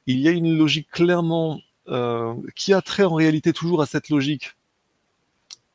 il 0.07 0.19
y 0.21 0.29
a 0.29 0.31
une 0.31 0.57
logique 0.57 0.89
clairement 0.91 1.61
euh, 1.89 2.33
qui 2.55 2.73
a 2.73 2.81
trait 2.81 3.05
en 3.05 3.15
réalité 3.15 3.53
toujours 3.53 3.83
à 3.83 3.87
cette 3.87 4.09
logique. 4.09 4.53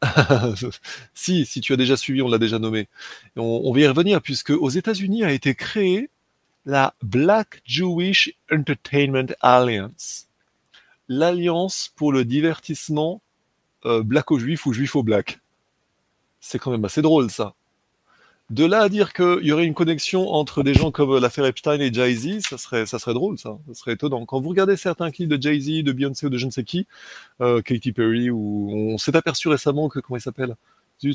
si, 1.14 1.46
si 1.46 1.62
tu 1.62 1.74
as 1.74 1.78
déjà 1.78 1.98
suivi, 1.98 2.22
on 2.22 2.30
l'a 2.30 2.38
déjà 2.38 2.60
nommé. 2.60 2.88
On 3.36 3.72
va 3.74 3.80
y 3.80 3.88
revenir 3.88 4.22
puisque 4.22 4.52
aux 4.52 4.70
États-Unis 4.70 5.24
a 5.24 5.32
été 5.32 5.56
créée 5.56 6.10
la 6.66 6.94
Black 7.02 7.62
Jewish 7.66 8.34
Entertainment 8.52 9.34
Alliance, 9.42 10.28
l'alliance 11.08 11.92
pour 11.96 12.12
le 12.12 12.26
divertissement 12.26 13.22
euh, 13.86 14.04
black 14.04 14.32
aux 14.32 14.40
juifs 14.40 14.66
ou 14.66 14.74
juif 14.74 14.96
aux 14.96 15.04
black. 15.04 15.40
C'est 16.40 16.60
quand 16.60 16.72
même 16.72 16.86
assez 16.86 17.02
drôle 17.02 17.30
ça. 17.30 17.56
De 18.50 18.66
là 18.66 18.82
à 18.82 18.90
dire 18.90 19.14
qu'il 19.14 19.44
y 19.44 19.52
aurait 19.52 19.66
une 19.66 19.76
connexion 19.76 20.28
entre 20.34 20.64
des 20.64 20.74
gens 20.74 20.92
comme 20.92 21.18
l'affaire 21.20 21.46
Epstein 21.46 21.80
et 21.80 21.94
Jay-Z, 21.94 22.42
ça 22.42 22.58
serait, 22.58 22.88
ça 22.88 22.98
serait 22.98 23.14
drôle, 23.14 23.38
ça. 23.38 23.60
Ça 23.68 23.74
serait 23.76 23.94
étonnant. 23.94 24.26
Quand 24.26 24.40
vous 24.42 24.50
regardez 24.50 24.76
certains 24.76 25.12
clips 25.12 25.30
de 25.30 25.40
Jay-Z, 25.40 25.84
de 25.84 25.92
Beyoncé 25.92 26.26
ou 26.26 26.30
de 26.30 26.38
je 26.38 26.48
ne 26.48 26.52
sais 26.52 26.64
qui, 26.64 26.88
euh, 27.42 27.62
Katy 27.62 27.92
Perry, 27.92 28.32
ou 28.32 28.72
on 28.72 28.98
s'est 28.98 29.16
aperçu 29.16 29.50
récemment 29.50 29.88
que, 29.88 30.00
comment 30.00 30.18
il 30.18 30.22
s'appelle? 30.22 30.56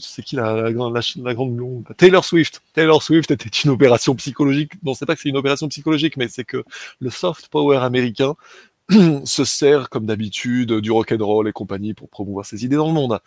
C'est 0.00 0.22
qui 0.22 0.36
la, 0.36 0.70
la, 0.70 0.70
la, 0.70 1.00
la 1.16 1.34
grande 1.34 1.54
blonde 1.54 1.84
Taylor 1.98 2.24
Swift. 2.24 2.62
Taylor 2.72 3.02
Swift 3.02 3.30
était 3.30 3.50
une 3.50 3.70
opération 3.70 4.14
psychologique. 4.14 4.72
Non, 4.82 4.94
c'est 4.94 5.04
pas 5.04 5.14
que 5.14 5.20
c'est 5.20 5.28
une 5.28 5.36
opération 5.36 5.68
psychologique, 5.68 6.16
mais 6.16 6.28
c'est 6.28 6.44
que 6.44 6.64
le 7.00 7.10
soft 7.10 7.48
power 7.48 7.76
américain 7.78 8.34
se 9.24 9.44
sert, 9.44 9.88
comme 9.88 10.04
d'habitude, 10.04 10.72
du 10.74 10.90
rock'n'roll 10.90 11.48
et 11.48 11.52
compagnie 11.52 11.94
pour 11.94 12.10
promouvoir 12.10 12.44
ses 12.44 12.66
idées 12.66 12.76
dans 12.76 12.88
le 12.88 12.92
monde. 12.92 13.18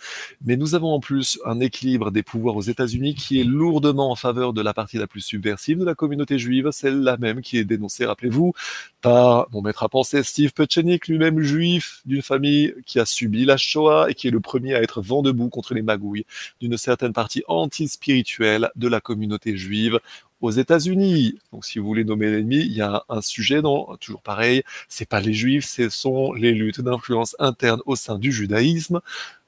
Mais 0.45 0.55
nous 0.55 0.75
avons 0.75 0.93
en 0.93 0.99
plus 0.99 1.39
un 1.45 1.59
équilibre 1.59 2.11
des 2.11 2.21
pouvoirs 2.21 2.55
aux 2.55 2.61
États-Unis 2.61 3.15
qui 3.15 3.41
est 3.41 3.43
lourdement 3.43 4.11
en 4.11 4.15
faveur 4.15 4.53
de 4.53 4.61
la 4.61 4.75
partie 4.75 4.97
la 4.97 5.07
plus 5.07 5.21
subversive 5.21 5.79
de 5.79 5.85
la 5.85 5.95
communauté 5.95 6.37
juive, 6.37 6.69
celle-là 6.71 7.17
même 7.17 7.41
qui 7.41 7.57
est 7.57 7.63
dénoncée, 7.63 8.05
rappelez-vous, 8.05 8.53
par 9.01 9.47
mon 9.51 9.63
maître 9.63 9.81
à 9.81 9.89
penser 9.89 10.21
Steve 10.21 10.53
Petchenik, 10.53 11.07
lui-même 11.07 11.39
juif 11.41 12.01
d'une 12.05 12.21
famille 12.21 12.75
qui 12.85 12.99
a 12.99 13.05
subi 13.05 13.45
la 13.45 13.57
Shoah 13.57 14.11
et 14.11 14.13
qui 14.13 14.27
est 14.27 14.31
le 14.31 14.39
premier 14.39 14.75
à 14.75 14.83
être 14.83 15.01
vent 15.01 15.23
debout 15.23 15.49
contre 15.49 15.73
les 15.73 15.81
magouilles 15.81 16.25
d'une 16.61 16.77
certaine 16.77 17.13
partie 17.13 17.43
anti-spirituelle 17.47 18.69
de 18.75 18.87
la 18.87 19.01
communauté 19.01 19.57
juive 19.57 19.99
aux 20.41 20.51
États-Unis. 20.51 21.35
Donc, 21.51 21.65
si 21.65 21.79
vous 21.79 21.85
voulez 21.85 22.03
nommer 22.03 22.29
l'ennemi, 22.31 22.57
il 22.57 22.73
y 22.73 22.81
a 22.81 23.03
un 23.09 23.21
sujet 23.21 23.61
dans, 23.61 23.95
toujours 23.97 24.21
pareil, 24.21 24.63
c'est 24.87 25.07
pas 25.07 25.19
les 25.19 25.33
juifs, 25.33 25.65
ce 25.65 25.89
sont 25.89 26.33
les 26.33 26.53
luttes 26.53 26.81
d'influence 26.81 27.35
interne 27.39 27.81
au 27.85 27.95
sein 27.95 28.17
du 28.17 28.31
judaïsme, 28.31 29.01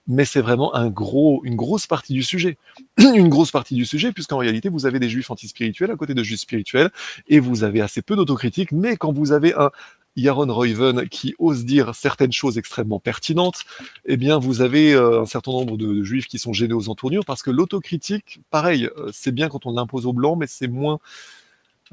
mais 0.07 0.25
c'est 0.25 0.41
vraiment 0.41 0.75
un 0.75 0.89
gros, 0.89 1.41
une 1.45 1.55
grosse 1.55 1.85
partie 1.85 2.13
du 2.13 2.23
sujet. 2.23 2.57
une 2.97 3.29
grosse 3.29 3.51
partie 3.51 3.75
du 3.75 3.85
sujet, 3.85 4.11
puisqu'en 4.11 4.39
réalité, 4.39 4.67
vous 4.67 4.87
avez 4.87 4.99
des 4.99 5.07
juifs 5.07 5.29
antispirituels 5.29 5.91
à 5.91 5.95
côté 5.95 6.15
de 6.15 6.23
juifs 6.23 6.39
spirituels, 6.39 6.89
et 7.27 7.39
vous 7.39 7.63
avez 7.63 7.81
assez 7.81 8.01
peu 8.01 8.15
d'autocritique, 8.15 8.71
mais 8.71 8.97
quand 8.97 9.11
vous 9.11 9.31
avez 9.31 9.53
un 9.53 9.69
Yaron 10.15 10.53
Reuven 10.53 11.07
qui 11.07 11.35
ose 11.39 11.65
dire 11.65 11.95
certaines 11.95 12.31
choses 12.31 12.57
extrêmement 12.57 12.99
pertinentes, 12.99 13.65
eh 14.05 14.17
bien, 14.17 14.37
vous 14.37 14.61
avez 14.61 14.93
euh, 14.93 15.21
un 15.21 15.25
certain 15.25 15.51
nombre 15.51 15.77
de, 15.77 16.03
juifs 16.03 16.27
qui 16.27 16.39
sont 16.39 16.53
gênés 16.53 16.73
aux 16.73 16.89
entournures, 16.89 17.25
parce 17.25 17.43
que 17.43 17.51
l'autocritique, 17.51 18.41
pareil, 18.49 18.89
euh, 18.97 19.09
c'est 19.13 19.31
bien 19.31 19.49
quand 19.49 19.65
on 19.65 19.73
l'impose 19.73 20.05
aux 20.05 20.13
blancs, 20.13 20.37
mais 20.39 20.47
c'est 20.47 20.67
moins, 20.67 20.99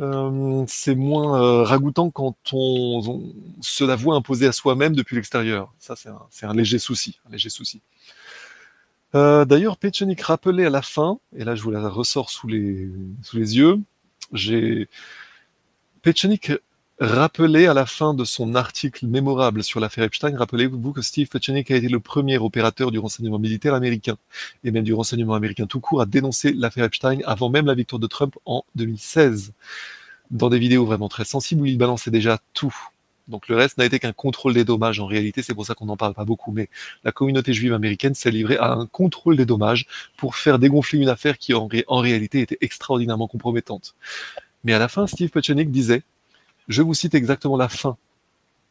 euh, 0.01 0.65
c'est 0.69 0.95
moins 0.95 1.65
ragoûtant 1.65 2.11
quand 2.11 2.37
on, 2.53 3.33
se 3.61 3.85
la 3.85 3.97
voit 3.97 4.17
imposer 4.17 4.47
à 4.47 4.53
soi-même 4.53 4.95
depuis 4.95 5.17
l'extérieur. 5.17 5.73
Ça, 5.79 5.95
c'est 6.31 6.47
un, 6.47 6.55
léger 6.55 6.79
souci, 6.79 7.21
léger 7.31 7.51
souci. 7.51 7.81
D'ailleurs, 9.15 9.79
Pechenik 9.79 10.21
rappelait 10.21 10.67
à 10.67 10.71
la 10.71 10.83
fin, 10.83 11.19
et 11.35 11.43
là 11.43 11.55
je 11.55 11.63
vous 11.63 11.71
la 11.71 11.89
ressors 11.89 12.29
sous 12.29 12.49
les, 12.49 12.91
sous 13.23 13.39
les 13.39 13.57
yeux, 13.57 13.81
j'ai 14.35 14.91
Pechenik 16.03 16.53
rappelait 16.99 17.67
à 17.67 17.75
la 17.75 17.85
fin 17.85 18.15
de 18.15 18.25
son 18.25 18.55
article 18.55 19.07
mémorable 19.07 19.63
sur 19.63 19.81
l'affaire 19.81 20.05
Epstein, 20.05 20.37
rappelez-vous 20.37 20.93
que 20.93 21.03
Steve 21.03 21.29
Pechenik 21.29 21.71
a 21.71 21.77
été 21.77 21.89
le 21.89 22.01
premier 22.01 22.39
opérateur 22.39 22.91
du 22.91 22.99
renseignement 22.99 23.39
militaire 23.39 23.75
américain, 23.75 24.17
et 24.65 24.71
même 24.71 24.85
du 24.85 24.95
renseignement 24.95 25.35
américain 25.35 25.67
tout 25.67 25.81
court, 25.81 26.01
à 26.01 26.07
dénoncer 26.07 26.53
l'affaire 26.53 26.85
Epstein 26.85 27.19
avant 27.27 27.51
même 27.51 27.67
la 27.67 27.75
victoire 27.75 28.01
de 28.01 28.07
Trump 28.07 28.37
en 28.47 28.65
2016, 28.77 29.53
dans 30.31 30.49
des 30.49 30.59
vidéos 30.59 30.87
vraiment 30.87 31.09
très 31.09 31.25
sensibles 31.25 31.63
où 31.63 31.67
il 31.67 31.77
balançait 31.77 32.11
déjà 32.11 32.39
tout. 32.55 32.75
Donc 33.29 33.49
le 33.49 33.57
reste 33.57 33.77
n'a 33.77 33.85
été 33.85 33.99
qu'un 33.99 34.13
contrôle 34.13 34.55
des 34.55 34.65
dommages 34.65 35.01
en 35.01 35.07
réalité, 35.07 35.43
c'est 35.43 35.55
pour 35.55 35.67
ça 35.67 35.75
qu'on 35.75 35.87
n'en 35.87 35.97
parle 35.97 36.15
pas 36.15 36.25
beaucoup, 36.25 36.53
mais 36.53 36.71
la 37.05 37.13
communauté 37.13 37.53
juive 37.53 37.75
américaine 37.75 38.15
s'est 38.15 38.31
livrée 38.31 38.57
à 38.57 38.73
un 38.73 38.87
contrôle 38.87 39.37
des 39.37 39.45
dommages 39.47 39.87
pour 40.17 40.37
faire 40.37 40.59
dégonfler 40.59 41.01
une 41.01 41.09
affaire 41.09 41.37
qui 41.37 41.53
en, 41.53 41.69
en 41.89 41.99
réalité 41.99 42.41
était 42.41 42.59
extraordinairement 42.61 43.29
compromettante. 43.29 43.97
Mais 44.65 44.73
à 44.73 44.79
la 44.79 44.89
fin, 44.89 45.07
Steve 45.07 45.31
Pechenik 45.31 45.71
disait, 45.71 46.03
je 46.69 46.83
vous 46.83 46.95
cite 46.95 47.15
exactement 47.15 47.57
la 47.57 47.69
fin 47.69 47.97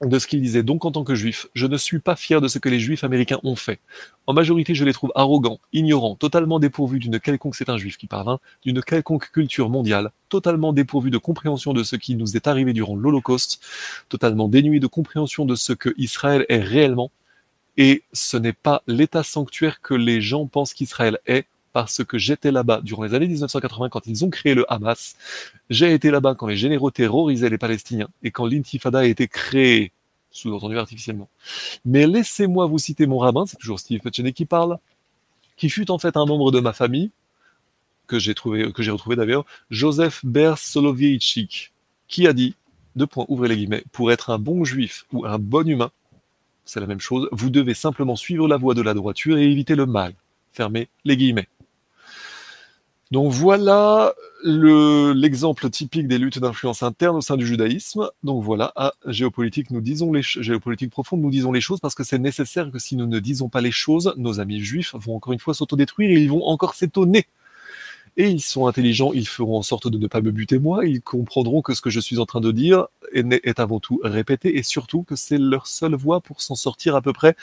de 0.02 0.20
ce 0.20 0.28
qu'il 0.28 0.42
disait. 0.42 0.64
Donc, 0.64 0.86
en 0.86 0.92
tant 0.92 1.04
que 1.04 1.16
juif, 1.16 1.48
je 1.54 1.68
ne 1.68 1.78
suis 1.78 2.00
pas 2.00 2.16
fier 2.16 2.42
de 2.42 2.48
ce 2.48 2.60
que 2.60 2.70
les 2.70 2.80
juifs 2.80 3.04
américains 3.04 3.40
ont 3.44 3.56
fait. 3.56 3.80
En 4.28 4.34
majorité, 4.34 4.76
je 4.76 4.84
les 4.84 4.94
trouve 4.94 5.12
arrogants, 5.16 5.60
ignorants, 5.74 6.16
totalement 6.16 6.60
dépourvus 6.60 7.00
d'une 7.00 7.20
quelconque, 7.20 7.56
c'est 7.56 7.70
un 7.70 7.78
juif 7.78 7.98
qui 7.98 8.08
parle, 8.08 8.30
hein, 8.30 8.40
d'une 8.64 8.82
quelconque 8.82 9.32
culture 9.32 9.70
mondiale, 9.70 10.12
totalement 10.30 10.74
dépourvus 10.74 11.12
de 11.12 11.18
compréhension 11.18 11.74
de 11.74 11.84
ce 11.84 11.96
qui 11.96 12.16
nous 12.16 12.36
est 12.36 12.48
arrivé 12.48 12.74
durant 12.74 12.96
l'Holocauste, 12.96 13.64
totalement 14.10 14.48
dénués 14.48 14.80
de 14.80 14.88
compréhension 14.88 15.46
de 15.46 15.56
ce 15.56 15.74
que 15.74 15.94
Israël 15.98 16.46
est 16.50 16.60
réellement. 16.60 17.12
Et 17.78 18.04
ce 18.14 18.38
n'est 18.38 18.54
pas 18.54 18.84
l'État 18.88 19.24
sanctuaire 19.24 19.82
que 19.82 19.94
les 19.94 20.22
gens 20.22 20.46
pensent 20.46 20.74
qu'Israël 20.74 21.20
est, 21.26 21.46
parce 21.76 22.06
que 22.06 22.18
j'étais 22.18 22.54
là-bas 22.54 22.80
durant 22.82 23.04
les 23.04 23.14
années 23.16 23.28
1980 23.28 23.90
quand 23.90 24.08
ils 24.08 24.24
ont 24.24 24.30
créé 24.30 24.54
le 24.56 24.66
Hamas. 24.72 25.18
J'ai 25.70 25.94
été 25.94 26.10
là-bas 26.10 26.34
quand 26.34 26.48
les 26.48 26.56
généraux 26.56 26.90
terrorisaient 26.90 27.50
les 27.50 27.58
Palestiniens 27.58 28.08
et 28.24 28.32
quand 28.32 28.46
l'intifada 28.46 29.00
a 29.00 29.04
été 29.04 29.28
créée, 29.28 29.92
sous-entendu 30.32 30.78
artificiellement. 30.78 31.28
Mais 31.84 32.08
laissez-moi 32.08 32.66
vous 32.68 32.78
citer 32.78 33.08
mon 33.08 33.18
rabbin, 33.18 33.46
c'est 33.46 33.58
toujours 33.58 33.82
Steve 33.82 34.00
Petchenik 34.00 34.38
qui 34.38 34.46
parle, 34.46 34.78
qui 35.58 35.70
fut 35.70 35.92
en 35.92 35.98
fait 35.98 36.16
un 36.16 36.26
membre 36.26 36.50
de 36.50 36.62
ma 36.62 36.72
famille, 36.72 37.12
que 38.08 38.20
j'ai 38.20 38.36
trouvé, 38.36 38.72
que 38.72 38.82
j'ai 38.82 38.92
retrouvé 38.92 39.18
d'ailleurs, 39.18 39.44
Joseph 39.70 40.24
Ber 40.24 40.58
Soloveitchik, 40.58 41.74
qui 42.08 42.26
a 42.26 42.32
dit, 42.32 42.56
deux 42.96 43.06
points, 43.06 43.26
ouvrez 43.28 43.50
les 43.50 43.58
guillemets, 43.58 43.84
pour 43.92 44.14
être 44.14 44.30
un 44.30 44.40
bon 44.40 44.64
juif 44.64 45.08
ou 45.12 45.26
un 45.26 45.40
bon 45.40 45.68
humain, 45.68 45.92
c'est 46.64 46.80
la 46.80 46.88
même 46.88 47.02
chose, 47.02 47.28
vous 47.34 47.50
devez 47.50 47.74
simplement 47.74 48.16
suivre 48.16 48.48
la 48.48 48.56
voie 48.56 48.76
de 48.76 48.82
la 48.82 48.94
droiture 48.94 49.38
et 49.38 49.44
éviter 49.44 49.76
le 49.76 49.86
mal. 49.86 50.14
Fermez 50.54 50.88
les 51.04 51.18
guillemets. 51.18 51.50
Donc 53.12 53.32
voilà 53.32 54.14
le- 54.44 55.14
l'exemple 55.14 55.70
typique 55.70 56.08
des 56.08 56.18
luttes 56.18 56.40
d'influence 56.40 56.84
interne 56.84 57.16
au 57.18 57.22
sein 57.22 57.38
du 57.38 57.46
judaïsme. 57.46 58.10
Donc 58.24 58.44
voilà, 58.44 58.74
à 58.76 58.94
géopolitique, 59.06 59.70
nous 59.72 59.82
disons 59.82 60.12
les 60.12 60.22
géopolitique 60.24 60.92
profonde, 60.92 61.22
nous 61.22 61.30
disons 61.32 61.52
les 61.52 61.62
choses 61.62 61.80
parce 61.80 61.96
que 61.96 62.04
c'est 62.04 62.18
nécessaire 62.20 62.72
que 62.72 62.80
si 62.80 62.96
nous 62.96 63.06
ne 63.08 63.20
disons 63.20 63.48
pas 63.50 63.62
les 63.62 63.72
choses, 63.72 64.14
nos 64.18 64.40
amis 64.40 64.60
juifs 64.62 64.96
vont 64.96 65.16
encore 65.16 65.34
une 65.34 65.40
fois 65.40 65.54
s'autodétruire 65.54 66.10
et 66.18 66.22
ils 66.22 66.30
vont 66.30 66.44
encore 66.46 66.74
s'étonner. 66.74 67.28
Et 68.18 68.30
ils 68.30 68.42
sont 68.42 68.68
intelligents, 68.68 69.12
ils 69.14 69.28
feront 69.28 69.58
en 69.58 69.62
sorte 69.62 69.88
de 69.90 69.98
ne 69.98 70.08
pas 70.08 70.22
me 70.22 70.32
buter 70.32 70.58
moi, 70.58 70.86
ils 70.86 71.02
comprendront 71.02 71.62
que 71.62 71.74
ce 71.74 71.82
que 71.82 71.90
je 71.90 72.00
suis 72.00 72.18
en 72.20 72.26
train 72.26 72.42
de 72.42 72.52
dire 72.52 72.88
est, 73.14 73.60
avant 73.60 73.80
tout 73.80 74.00
répété 74.04 74.58
et 74.58 74.64
surtout 74.64 75.04
que 75.04 75.16
c'est 75.16 75.38
leur 75.38 75.68
seule 75.68 75.96
voie 75.96 76.22
pour 76.22 76.42
s'en 76.42 76.56
sortir 76.56 76.96
à 76.96 77.02
peu 77.02 77.14
près 77.14 77.36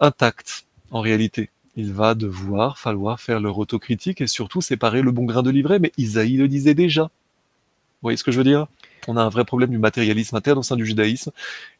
intact 0.00 0.66
en 0.90 1.00
réalité. 1.00 1.50
Il 1.80 1.94
va 1.94 2.14
devoir 2.14 2.76
falloir 2.76 3.20
faire 3.20 3.40
leur 3.40 3.56
autocritique 3.56 4.20
et 4.20 4.26
surtout 4.26 4.60
séparer 4.60 5.00
le 5.00 5.12
bon 5.12 5.24
grain 5.24 5.42
de 5.42 5.48
l'ivraie, 5.48 5.78
mais 5.78 5.92
Isaïe 5.96 6.36
le 6.36 6.46
disait 6.46 6.74
déjà. 6.74 7.04
Vous 7.04 8.02
voyez 8.02 8.18
ce 8.18 8.24
que 8.24 8.30
je 8.30 8.36
veux 8.36 8.44
dire? 8.44 8.66
On 9.08 9.16
a 9.16 9.22
un 9.22 9.30
vrai 9.30 9.46
problème 9.46 9.70
du 9.70 9.78
matérialisme 9.78 10.36
interne 10.36 10.58
au 10.58 10.62
sein 10.62 10.76
du 10.76 10.84
judaïsme 10.84 11.30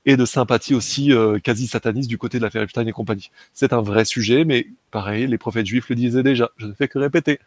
et 0.07 0.17
de 0.17 0.25
sympathie 0.25 0.75
aussi 0.75 1.13
euh, 1.13 1.39
quasi 1.39 1.67
sataniste 1.67 2.09
du 2.09 2.17
côté 2.17 2.39
de 2.39 2.45
l'affaire 2.45 2.63
Epstein 2.63 2.87
et 2.87 2.93
compagnie. 2.93 3.31
C'est 3.53 3.75
un 3.75 3.83
vrai 3.83 4.07
sujet, 4.07 4.47
mais 4.47 4.69
pareil, 4.91 5.27
les 5.27 5.37
prophètes 5.37 5.67
juifs 5.67 5.91
le 5.91 5.97
disaient 5.97 6.23
déjà. 6.23 6.49
Je 6.57 6.65
ne 6.65 6.73
fais 6.73 6.89
que 6.89 6.99
répéter. 6.99 7.39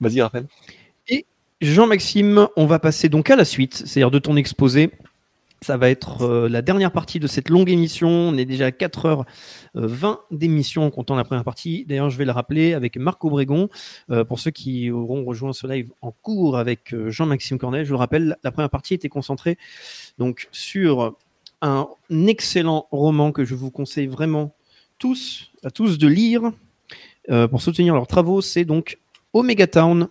Vas-y, 0.00 0.22
Raphaël. 0.22 0.46
Jean-Maxime, 1.60 2.46
on 2.54 2.66
va 2.66 2.78
passer 2.78 3.08
donc 3.08 3.30
à 3.30 3.34
la 3.34 3.44
suite, 3.44 3.74
c'est-à-dire 3.74 4.12
de 4.12 4.20
ton 4.20 4.36
exposé. 4.36 4.92
Ça 5.60 5.76
va 5.76 5.90
être 5.90 6.22
euh, 6.22 6.48
la 6.48 6.62
dernière 6.62 6.92
partie 6.92 7.18
de 7.18 7.26
cette 7.26 7.48
longue 7.48 7.68
émission. 7.68 8.08
On 8.08 8.36
est 8.36 8.44
déjà 8.44 8.66
à 8.66 8.70
4h20 8.70 10.18
d'émission 10.30 10.84
en 10.84 10.90
comptant 10.90 11.16
la 11.16 11.24
première 11.24 11.42
partie. 11.42 11.84
D'ailleurs, 11.84 12.10
je 12.10 12.16
vais 12.16 12.24
le 12.24 12.30
rappeler 12.30 12.74
avec 12.74 12.96
Marc 12.96 13.24
Obrégon. 13.24 13.68
Euh, 14.10 14.24
pour 14.24 14.38
ceux 14.38 14.52
qui 14.52 14.90
auront 14.90 15.24
rejoint 15.24 15.52
ce 15.52 15.66
live 15.66 15.90
en 16.00 16.12
cours 16.12 16.56
avec 16.56 16.94
euh, 16.94 17.10
Jean-Maxime 17.10 17.58
Cornet, 17.58 17.84
je 17.84 17.90
le 17.90 17.96
rappelle, 17.96 18.36
la 18.44 18.52
première 18.52 18.70
partie 18.70 18.94
était 18.94 19.08
concentrée 19.08 19.58
donc 20.18 20.48
sur 20.52 21.16
un 21.60 21.88
excellent 22.26 22.86
roman 22.92 23.32
que 23.32 23.44
je 23.44 23.56
vous 23.56 23.72
conseille 23.72 24.06
vraiment 24.06 24.54
tous, 24.98 25.50
à 25.64 25.70
tous 25.70 25.98
de 25.98 26.06
lire 26.06 26.52
pour 27.50 27.60
soutenir 27.60 27.94
leurs 27.94 28.06
travaux. 28.06 28.40
C'est 28.40 28.64
donc 28.64 28.98
Omega 29.32 29.66
Town 29.66 30.08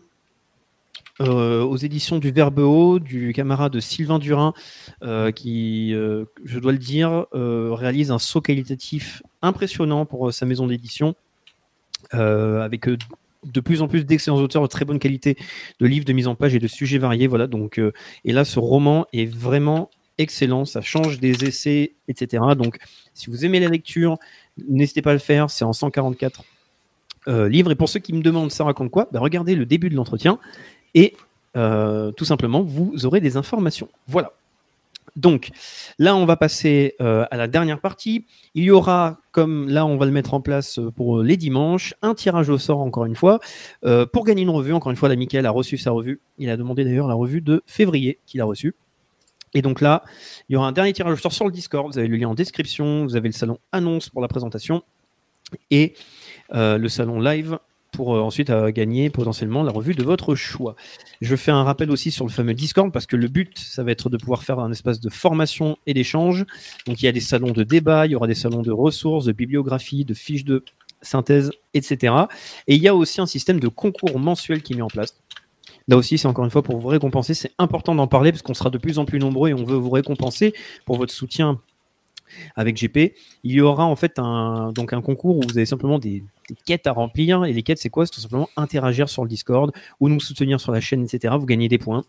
euh, 1.19 1.63
aux 1.63 1.77
éditions 1.77 2.19
du 2.19 2.31
Verbe 2.31 2.59
Haut, 2.59 2.99
du 2.99 3.33
camarade 3.33 3.79
Sylvain 3.79 4.19
Durin, 4.19 4.53
euh, 5.03 5.31
qui, 5.31 5.93
euh, 5.93 6.25
je 6.45 6.59
dois 6.59 6.71
le 6.71 6.77
dire, 6.77 7.25
réalise 7.33 8.11
un 8.11 8.19
saut 8.19 8.41
qualitatif 8.41 9.23
impressionnant 9.41 10.05
pour 10.05 10.31
sa 10.33 10.45
maison 10.45 10.67
d'édition, 10.67 11.15
avec 12.11 12.87
de 12.87 13.59
plus 13.61 13.81
en 13.81 13.87
plus 13.87 14.05
d'excellents 14.05 14.37
auteurs 14.37 14.61
de 14.61 14.67
très 14.67 14.85
bonne 14.85 14.99
qualité 14.99 15.37
de 15.79 15.85
livres, 15.85 16.05
de 16.05 16.13
mise 16.13 16.27
en 16.27 16.35
page 16.35 16.53
et 16.53 16.59
de 16.59 16.67
sujets 16.67 16.97
variés. 16.97 17.27
Voilà, 17.27 17.47
donc, 17.47 17.81
et 18.25 18.31
là, 18.31 18.45
ce 18.45 18.59
roman 18.59 19.05
est 19.13 19.25
vraiment 19.25 19.89
excellent, 20.19 20.65
ça 20.65 20.81
change 20.81 21.19
des 21.19 21.45
essais, 21.45 21.93
etc. 22.07 22.43
Donc, 22.57 22.77
si 23.13 23.29
vous 23.29 23.45
aimez 23.45 23.59
la 23.59 23.67
lecture, 23.67 24.17
n'hésitez 24.67 25.01
pas 25.01 25.11
à 25.11 25.13
le 25.13 25.19
faire, 25.19 25.49
c'est 25.49 25.65
en 25.65 25.73
144 25.73 26.43
livres. 27.27 27.71
Et 27.71 27.75
pour 27.75 27.89
ceux 27.89 27.99
qui 27.99 28.13
me 28.13 28.21
demandent 28.21 28.51
ça 28.51 28.63
raconte 28.63 28.91
quoi, 28.91 29.07
bah, 29.11 29.19
regardez 29.19 29.55
le 29.55 29.65
début 29.65 29.89
de 29.89 29.95
l'entretien 29.95 30.39
et 30.97 31.13
euh, 31.55 32.11
tout 32.11 32.25
simplement, 32.25 32.63
vous 32.63 33.05
aurez 33.05 33.21
des 33.21 33.37
informations. 33.37 33.87
Voilà. 34.07 34.33
Donc 35.15 35.51
là, 35.99 36.15
on 36.15 36.25
va 36.25 36.37
passer 36.37 36.95
euh, 37.01 37.23
à 37.29 37.37
la 37.37 37.47
dernière 37.47 37.79
partie. 37.79 38.25
Il 38.55 38.63
y 38.63 38.71
aura, 38.71 39.19
comme 39.31 39.69
là, 39.69 39.85
on 39.85 39.95
va 39.95 40.07
le 40.07 40.11
mettre 40.11 40.33
en 40.33 40.41
place 40.41 40.79
pour 40.95 41.21
les 41.21 41.37
dimanches, 41.37 41.93
un 42.01 42.15
tirage 42.15 42.49
au 42.49 42.57
sort 42.57 42.79
encore 42.79 43.05
une 43.05 43.15
fois 43.15 43.39
euh, 43.85 44.07
pour 44.07 44.25
gagner 44.25 44.41
une 44.41 44.49
revue. 44.49 44.73
Encore 44.73 44.89
une 44.89 44.95
fois, 44.95 45.07
la 45.07 45.15
Michael 45.15 45.45
a 45.45 45.51
reçu 45.51 45.77
sa 45.77 45.91
revue. 45.91 46.19
Il 46.39 46.49
a 46.49 46.57
demandé 46.57 46.83
d'ailleurs 46.83 47.07
la 47.07 47.13
revue 47.13 47.41
de 47.41 47.61
février 47.67 48.17
qu'il 48.25 48.41
a 48.41 48.45
reçue. 48.45 48.73
Et 49.53 49.61
donc 49.61 49.81
là, 49.81 50.03
il 50.49 50.53
y 50.53 50.55
aura 50.55 50.67
un 50.67 50.71
dernier 50.71 50.93
tirage 50.93 51.13
au 51.13 51.21
sort 51.21 51.33
sur 51.33 51.45
le 51.45 51.51
Discord. 51.51 51.91
Vous 51.91 51.99
avez 51.99 52.07
le 52.07 52.17
lien 52.17 52.29
en 52.29 52.35
description. 52.35 53.03
Vous 53.03 53.15
avez 53.15 53.29
le 53.29 53.33
salon 53.33 53.59
annonce 53.71 54.09
pour 54.09 54.23
la 54.23 54.27
présentation 54.27 54.81
et 55.69 55.93
le 56.51 56.87
salon 56.87 57.19
live 57.19 57.59
pour 57.97 58.15
euh, 58.15 58.21
ensuite 58.21 58.51
euh, 58.51 58.69
gagner 58.69 59.09
potentiellement 59.09 59.63
la 59.63 59.71
revue 59.71 59.95
de 59.95 60.03
votre 60.03 60.35
choix. 60.35 60.75
Je 61.19 61.35
fais 61.35 61.49
un 61.49 61.63
rappel 61.63 61.89
aussi 61.89 62.11
sur 62.11 62.25
le 62.25 62.31
fameux 62.31 62.53
Discord 62.53 62.91
parce 62.91 63.07
que 63.07 63.15
le 63.15 63.27
but, 63.27 63.57
ça 63.57 63.83
va 63.83 63.89
être 63.89 64.07
de 64.11 64.17
pouvoir 64.17 64.43
faire 64.43 64.59
un 64.59 64.71
espace 64.71 64.99
de 64.99 65.09
formation 65.09 65.77
et 65.87 65.95
d'échange. 65.95 66.45
Donc 66.85 67.01
il 67.01 67.05
y 67.05 67.07
a 67.07 67.11
des 67.11 67.19
salons 67.19 67.53
de 67.53 67.63
débat, 67.63 68.05
il 68.05 68.11
y 68.11 68.15
aura 68.15 68.27
des 68.27 68.35
salons 68.35 68.61
de 68.61 68.71
ressources, 68.71 69.25
de 69.25 69.31
bibliographie, 69.31 70.05
de 70.05 70.13
fiches 70.13 70.45
de 70.45 70.63
synthèse, 71.01 71.51
etc. 71.73 72.13
Et 72.67 72.75
il 72.75 72.83
y 72.83 72.87
a 72.87 72.93
aussi 72.93 73.19
un 73.19 73.25
système 73.25 73.59
de 73.59 73.67
concours 73.67 74.19
mensuel 74.19 74.61
qui 74.61 74.73
est 74.73 74.75
mis 74.75 74.83
en 74.83 74.89
place. 74.89 75.17
Là 75.87 75.97
aussi, 75.97 76.19
c'est 76.19 76.27
encore 76.27 76.45
une 76.45 76.51
fois 76.51 76.61
pour 76.61 76.77
vous 76.77 76.89
récompenser. 76.89 77.33
C'est 77.33 77.53
important 77.57 77.95
d'en 77.95 78.05
parler 78.05 78.31
parce 78.31 78.43
qu'on 78.43 78.53
sera 78.53 78.69
de 78.69 78.77
plus 78.77 78.99
en 78.99 79.05
plus 79.05 79.17
nombreux 79.17 79.49
et 79.49 79.55
on 79.55 79.63
veut 79.63 79.77
vous 79.77 79.89
récompenser 79.89 80.53
pour 80.85 80.97
votre 80.97 81.13
soutien 81.13 81.59
avec 82.55 82.75
GP. 82.79 83.15
Il 83.43 83.53
y 83.53 83.61
aura 83.61 83.85
en 83.85 83.95
fait 83.95 84.17
donc 84.17 84.93
un 84.93 85.01
concours 85.01 85.37
où 85.37 85.41
vous 85.49 85.57
avez 85.57 85.65
simplement 85.65 85.97
des, 85.97 86.23
quêtes 86.65 86.87
à 86.87 86.91
remplir. 86.91 87.45
Et 87.45 87.53
les 87.53 87.63
quêtes, 87.63 87.79
c'est 87.79 87.89
quoi? 87.89 88.05
C'est 88.05 88.11
tout 88.11 88.21
simplement 88.21 88.49
interagir 88.55 89.09
sur 89.09 89.23
le 89.23 89.29
Discord 89.29 89.71
ou 89.99 90.09
nous 90.09 90.19
soutenir 90.19 90.59
sur 90.59 90.71
la 90.71 90.81
chaîne, 90.81 91.03
etc. 91.03 91.35
Vous 91.39 91.45
gagnez 91.45 91.67
des 91.67 91.77
points. 91.77 92.03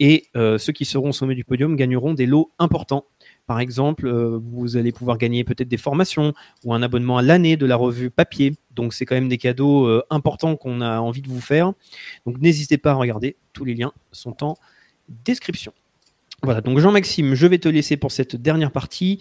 Et 0.00 0.26
euh, 0.36 0.58
ceux 0.58 0.72
qui 0.72 0.84
seront 0.84 1.10
au 1.10 1.12
sommet 1.12 1.34
du 1.34 1.44
podium 1.44 1.76
gagneront 1.76 2.14
des 2.14 2.26
lots 2.26 2.50
importants. 2.58 3.04
Par 3.46 3.60
exemple, 3.60 4.06
euh, 4.06 4.40
vous 4.42 4.76
allez 4.76 4.92
pouvoir 4.92 5.18
gagner 5.18 5.44
peut-être 5.44 5.68
des 5.68 5.76
formations 5.76 6.32
ou 6.64 6.74
un 6.74 6.82
abonnement 6.82 7.18
à 7.18 7.22
l'année 7.22 7.56
de 7.56 7.66
la 7.66 7.76
revue 7.76 8.10
papier. 8.10 8.54
Donc 8.74 8.92
c'est 8.92 9.06
quand 9.06 9.14
même 9.14 9.28
des 9.28 9.38
cadeaux 9.38 9.86
euh, 9.86 10.04
importants 10.10 10.56
qu'on 10.56 10.80
a 10.80 11.00
envie 11.00 11.22
de 11.22 11.28
vous 11.28 11.40
faire. 11.40 11.72
Donc 12.26 12.38
n'hésitez 12.38 12.78
pas 12.78 12.90
à 12.90 12.94
regarder. 12.94 13.36
Tous 13.52 13.64
les 13.64 13.74
liens 13.74 13.92
sont 14.12 14.42
en 14.42 14.56
description. 15.08 15.72
Voilà, 16.46 16.60
donc 16.60 16.78
Jean-Maxime, 16.78 17.34
je 17.34 17.44
vais 17.48 17.58
te 17.58 17.68
laisser 17.68 17.96
pour 17.96 18.12
cette 18.12 18.36
dernière 18.36 18.70
partie. 18.70 19.18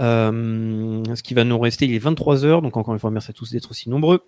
Euh, 0.00 1.04
ce 1.14 1.22
qui 1.22 1.32
va 1.32 1.44
nous 1.44 1.56
rester, 1.56 1.84
il 1.84 1.94
est 1.94 2.04
23h, 2.04 2.62
donc 2.62 2.76
encore 2.76 2.92
une 2.92 2.98
fois, 2.98 3.12
merci 3.12 3.30
à 3.30 3.32
tous 3.32 3.52
d'être 3.52 3.70
aussi 3.70 3.88
nombreux. 3.88 4.24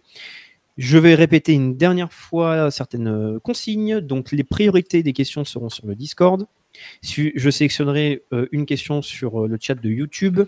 Je 0.78 0.97
vais 0.97 1.16
répéter 1.16 1.55
une 1.55 1.76
dernière 1.76 2.12
fois 2.12 2.70
certaines 2.70 3.41
consignes. 3.41 3.99
Donc, 3.99 4.31
les 4.31 4.44
priorités 4.44 5.02
des 5.02 5.12
questions 5.12 5.44
seront 5.44 5.70
sur 5.70 5.89
le 5.89 5.97
Discord. 5.97 6.47
Je 7.02 7.50
sélectionnerai 7.50 8.23
euh, 8.33 8.47
une 8.52 8.65
question 8.65 9.02
sur 9.02 9.42
euh, 9.42 9.49
le 9.49 9.58
chat 9.60 9.75
de 9.75 9.91
YouTube. 9.91 10.42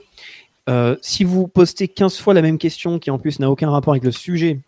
si 1.02 1.25
vous 1.25 1.49
postez 1.49 1.89
15 1.89 2.17
fois 2.18 2.33
la 2.33 2.43
même 2.43 2.59
question, 2.59 3.01
qui 3.01 3.10
en 3.10 3.18
plus 3.18 3.41
n'a 3.41 3.51
aucun 3.51 3.70
rapport 3.70 3.93
avec 3.93 4.05
le 4.05 4.12
sujet, 4.12 4.60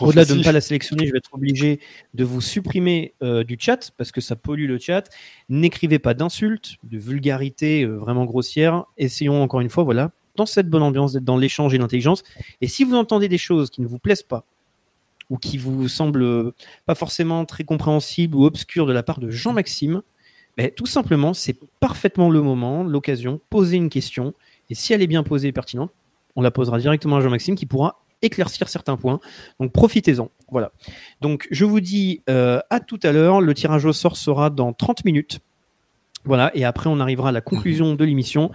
au-delà 0.00 0.24
de 0.24 0.34
ne 0.34 0.42
pas 0.42 0.52
la 0.52 0.60
sélectionner, 0.60 1.06
je 1.06 1.12
vais 1.12 1.18
être 1.18 1.32
obligé 1.32 1.80
de 2.14 2.24
vous 2.24 2.40
supprimer 2.40 3.14
euh, 3.22 3.44
du 3.44 3.56
chat 3.58 3.92
parce 3.96 4.10
que 4.10 4.20
ça 4.20 4.36
pollue 4.36 4.66
le 4.66 4.78
chat. 4.78 5.08
N'écrivez 5.48 5.98
pas 5.98 6.14
d'insultes, 6.14 6.76
de 6.82 6.98
vulgarité 6.98 7.84
euh, 7.84 7.96
vraiment 7.96 8.24
grossière. 8.24 8.84
Essayons 8.96 9.42
encore 9.42 9.60
une 9.60 9.70
fois, 9.70 9.84
voilà, 9.84 10.10
dans 10.36 10.46
cette 10.46 10.68
bonne 10.68 10.82
ambiance, 10.82 11.12
d'être 11.12 11.24
dans 11.24 11.36
l'échange 11.36 11.74
et 11.74 11.78
l'intelligence. 11.78 12.22
Et 12.60 12.66
si 12.66 12.84
vous 12.84 12.94
entendez 12.94 13.28
des 13.28 13.38
choses 13.38 13.70
qui 13.70 13.80
ne 13.80 13.86
vous 13.86 13.98
plaisent 13.98 14.22
pas 14.22 14.44
ou 15.30 15.36
qui 15.36 15.58
vous 15.58 15.88
semblent 15.88 16.22
euh, 16.22 16.54
pas 16.86 16.94
forcément 16.94 17.44
très 17.44 17.64
compréhensibles 17.64 18.34
ou 18.34 18.44
obscures 18.44 18.86
de 18.86 18.92
la 18.92 19.02
part 19.02 19.20
de 19.20 19.30
Jean-Maxime, 19.30 20.02
ben, 20.56 20.72
tout 20.74 20.86
simplement, 20.86 21.34
c'est 21.34 21.56
parfaitement 21.78 22.30
le 22.30 22.42
moment, 22.42 22.82
l'occasion, 22.82 23.40
poser 23.48 23.76
une 23.76 23.90
question. 23.90 24.34
Et 24.70 24.74
si 24.74 24.92
elle 24.92 25.02
est 25.02 25.06
bien 25.06 25.22
posée 25.22 25.48
et 25.48 25.52
pertinente, 25.52 25.92
on 26.34 26.42
la 26.42 26.50
posera 26.50 26.78
directement 26.78 27.16
à 27.16 27.20
Jean-Maxime 27.20 27.54
qui 27.54 27.66
pourra 27.66 28.00
éclaircir 28.22 28.68
certains 28.68 28.96
points. 28.96 29.20
Donc 29.60 29.72
profitez-en. 29.72 30.30
Voilà. 30.50 30.72
Donc 31.20 31.46
je 31.50 31.64
vous 31.64 31.80
dis 31.80 32.22
euh, 32.28 32.60
à 32.70 32.80
tout 32.80 33.00
à 33.02 33.12
l'heure. 33.12 33.40
Le 33.40 33.54
tirage 33.54 33.84
au 33.84 33.92
sort 33.92 34.16
sera 34.16 34.50
dans 34.50 34.72
30 34.72 35.04
minutes. 35.04 35.40
Voilà. 36.24 36.50
Et 36.54 36.64
après, 36.64 36.88
on 36.90 37.00
arrivera 37.00 37.30
à 37.30 37.32
la 37.32 37.40
conclusion 37.40 37.94
de 37.94 38.04
l'émission. 38.04 38.50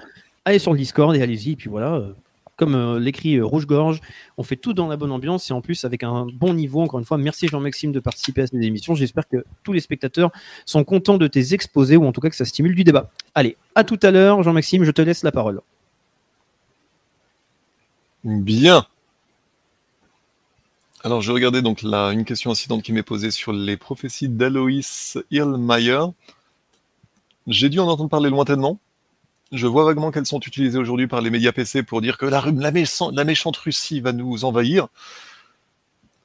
Allez 0.46 0.60
sur 0.60 0.72
le 0.74 0.78
Discord 0.78 1.16
et 1.16 1.22
allez-y. 1.22 1.52
Et 1.52 1.56
puis 1.56 1.70
voilà. 1.70 1.96
Euh, 1.96 2.14
comme 2.56 2.76
euh, 2.76 3.00
l'écrit 3.00 3.42
Rouge-Gorge, 3.42 4.00
on 4.38 4.44
fait 4.44 4.56
tout 4.56 4.74
dans 4.74 4.88
la 4.88 4.96
bonne 4.96 5.12
ambiance 5.12 5.50
et 5.50 5.54
en 5.54 5.62
plus 5.62 5.86
avec 5.86 6.04
un 6.04 6.28
bon 6.28 6.54
niveau. 6.54 6.82
Encore 6.82 7.00
une 7.00 7.06
fois, 7.06 7.18
merci 7.18 7.48
Jean-Maxime 7.48 7.92
de 7.92 8.00
participer 8.00 8.44
à 8.44 8.48
cette 8.48 8.62
émission. 8.62 8.94
J'espère 8.94 9.28
que 9.28 9.44
tous 9.64 9.74
les 9.74 9.80
spectateurs 9.80 10.32
sont 10.66 10.84
contents 10.84 11.18
de 11.18 11.28
tes 11.28 11.54
exposés 11.54 11.98
ou 11.98 12.06
en 12.06 12.12
tout 12.12 12.22
cas 12.22 12.30
que 12.30 12.36
ça 12.36 12.46
stimule 12.46 12.76
du 12.76 12.84
débat. 12.84 13.10
Allez, 13.34 13.58
à 13.76 13.84
tout 13.84 14.00
à 14.04 14.12
l'heure, 14.12 14.44
Jean-Maxime, 14.44 14.84
je 14.84 14.92
te 14.92 15.02
laisse 15.02 15.24
la 15.24 15.32
parole. 15.32 15.62
Bien. 18.24 18.86
Alors, 21.06 21.22
je 21.22 21.34
regardais 21.34 21.62
donc 21.62 21.82
là 21.82 22.14
une 22.14 22.24
question 22.24 22.50
incidente 22.50 22.82
qui 22.82 22.94
m'est 22.94 23.04
posée 23.04 23.30
sur 23.30 23.52
les 23.52 23.76
prophéties 23.76 24.30
d'Aloïs 24.30 25.18
Irlmayer. 25.32 26.00
J'ai 27.46 27.68
dû 27.68 27.82
en 27.82 27.90
entendre 27.90 28.10
parler 28.10 28.30
lointainement. 28.30 28.80
Je 29.52 29.68
vois 29.68 29.84
vaguement 29.84 30.12
qu'elles 30.12 30.26
sont 30.26 30.40
utilisées 30.40 30.78
aujourd'hui 30.78 31.08
par 31.08 31.20
les 31.20 31.30
médias 31.30 31.52
PC 31.52 31.84
pour 31.84 32.00
dire 32.00 32.18
que 32.18 32.26
la, 32.26 32.42
la, 32.56 32.72
la 32.72 33.24
méchante 33.26 33.58
Russie 33.58 34.00
va 34.00 34.14
nous 34.14 34.46
envahir 34.46 34.88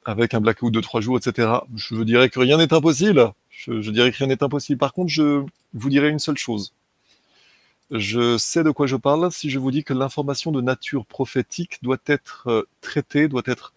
avec 0.05 0.33
un 0.33 0.39
blackout 0.39 0.73
de 0.73 0.79
trois 0.79 1.01
jours, 1.01 1.17
etc. 1.17 1.51
Je 1.75 2.01
dirais 2.03 2.29
que 2.29 2.39
rien 2.39 2.55
n'est 2.55 2.73
impossible. 2.73 3.33
Je, 3.49 3.81
je, 3.81 3.91
dirais 3.91 4.13
que 4.13 4.17
rien 4.17 4.27
n'est 4.27 4.41
impossible. 4.41 4.79
Par 4.79 4.93
contre, 4.93 5.11
je 5.11 5.43
vous 5.73 5.89
dirais 5.89 6.09
une 6.09 6.19
seule 6.19 6.37
chose. 6.37 6.73
Je 7.91 8.37
sais 8.37 8.63
de 8.63 8.71
quoi 8.71 8.87
je 8.87 8.95
parle 8.95 9.29
si 9.29 9.49
je 9.49 9.59
vous 9.59 9.71
dis 9.71 9.83
que 9.83 9.93
l'information 9.93 10.51
de 10.53 10.61
nature 10.61 11.05
prophétique 11.05 11.79
doit 11.81 11.97
être 12.05 12.43
euh, 12.47 12.63
traitée, 12.79 13.27
doit 13.27 13.43
être 13.45 13.73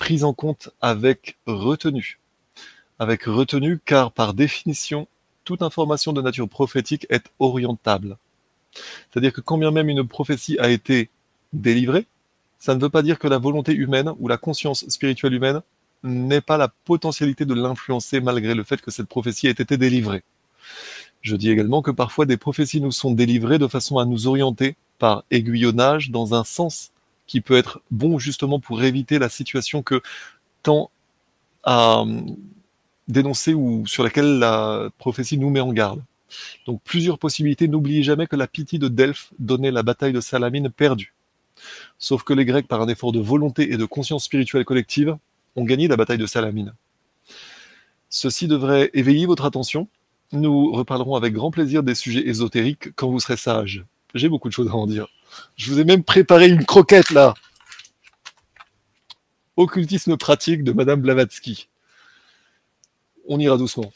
prise 0.00 0.24
en 0.24 0.32
compte 0.32 0.70
avec 0.80 1.36
retenue. 1.46 2.18
Avec 2.98 3.24
retenue 3.24 3.78
car 3.84 4.10
par 4.10 4.32
définition, 4.32 5.06
toute 5.44 5.60
information 5.62 6.12
de 6.14 6.22
nature 6.22 6.48
prophétique 6.48 7.06
est 7.10 7.26
orientable. 7.38 8.16
C'est-à-dire 8.72 9.32
que 9.32 9.42
quand 9.42 9.58
bien 9.58 9.70
même 9.70 9.90
une 9.90 10.08
prophétie 10.08 10.58
a 10.58 10.70
été 10.70 11.10
délivrée, 11.52 12.06
ça 12.58 12.74
ne 12.74 12.80
veut 12.80 12.88
pas 12.88 13.02
dire 13.02 13.18
que 13.18 13.28
la 13.28 13.36
volonté 13.36 13.72
humaine 13.74 14.12
ou 14.18 14.26
la 14.26 14.38
conscience 14.38 14.88
spirituelle 14.88 15.34
humaine 15.34 15.60
n'ait 16.02 16.40
pas 16.40 16.56
la 16.56 16.68
potentialité 16.68 17.44
de 17.44 17.54
l'influencer 17.54 18.20
malgré 18.20 18.54
le 18.54 18.64
fait 18.64 18.80
que 18.80 18.90
cette 18.90 19.08
prophétie 19.08 19.48
ait 19.48 19.50
été 19.50 19.76
délivrée. 19.76 20.22
Je 21.20 21.36
dis 21.36 21.50
également 21.50 21.82
que 21.82 21.90
parfois 21.90 22.24
des 22.24 22.38
prophéties 22.38 22.80
nous 22.80 22.92
sont 22.92 23.12
délivrées 23.12 23.58
de 23.58 23.68
façon 23.68 23.98
à 23.98 24.06
nous 24.06 24.26
orienter 24.26 24.76
par 24.98 25.24
aiguillonnage 25.30 26.10
dans 26.10 26.34
un 26.34 26.44
sens 26.44 26.90
qui 27.30 27.40
peut 27.40 27.56
être 27.56 27.80
bon 27.92 28.18
justement 28.18 28.58
pour 28.58 28.82
éviter 28.82 29.20
la 29.20 29.28
situation 29.28 29.84
que 29.84 30.02
tend 30.64 30.90
à 31.62 32.00
euh, 32.00 32.22
dénoncer 33.06 33.54
ou 33.54 33.86
sur 33.86 34.02
laquelle 34.02 34.40
la 34.40 34.90
prophétie 34.98 35.38
nous 35.38 35.48
met 35.48 35.60
en 35.60 35.72
garde. 35.72 36.02
Donc 36.66 36.82
plusieurs 36.82 37.20
possibilités. 37.20 37.68
N'oubliez 37.68 38.02
jamais 38.02 38.26
que 38.26 38.34
la 38.34 38.48
pitié 38.48 38.80
de 38.80 38.88
Delphes 38.88 39.32
donnait 39.38 39.70
la 39.70 39.84
bataille 39.84 40.12
de 40.12 40.20
Salamine 40.20 40.70
perdue. 40.70 41.14
Sauf 42.00 42.24
que 42.24 42.32
les 42.32 42.44
Grecs, 42.44 42.66
par 42.66 42.82
un 42.82 42.88
effort 42.88 43.12
de 43.12 43.20
volonté 43.20 43.72
et 43.72 43.76
de 43.76 43.84
conscience 43.84 44.24
spirituelle 44.24 44.64
collective, 44.64 45.16
ont 45.54 45.62
gagné 45.62 45.86
la 45.86 45.96
bataille 45.96 46.18
de 46.18 46.26
Salamine. 46.26 46.74
Ceci 48.08 48.48
devrait 48.48 48.90
éveiller 48.92 49.26
votre 49.26 49.44
attention. 49.44 49.86
Nous 50.32 50.72
reparlerons 50.72 51.14
avec 51.14 51.32
grand 51.32 51.52
plaisir 51.52 51.84
des 51.84 51.94
sujets 51.94 52.26
ésotériques 52.26 52.92
quand 52.96 53.08
vous 53.08 53.20
serez 53.20 53.36
sage. 53.36 53.84
J'ai 54.16 54.28
beaucoup 54.28 54.48
de 54.48 54.52
choses 54.52 54.68
à 54.68 54.74
en 54.74 54.88
dire. 54.88 55.06
Je 55.56 55.70
vous 55.70 55.80
ai 55.80 55.84
même 55.84 56.04
préparé 56.04 56.48
une 56.48 56.64
croquette 56.64 57.10
là. 57.10 57.34
Occultisme 59.56 60.16
pratique 60.16 60.64
de 60.64 60.72
Madame 60.72 61.00
Blavatsky. 61.00 61.68
On 63.28 63.38
ira 63.38 63.56
doucement. 63.56 63.92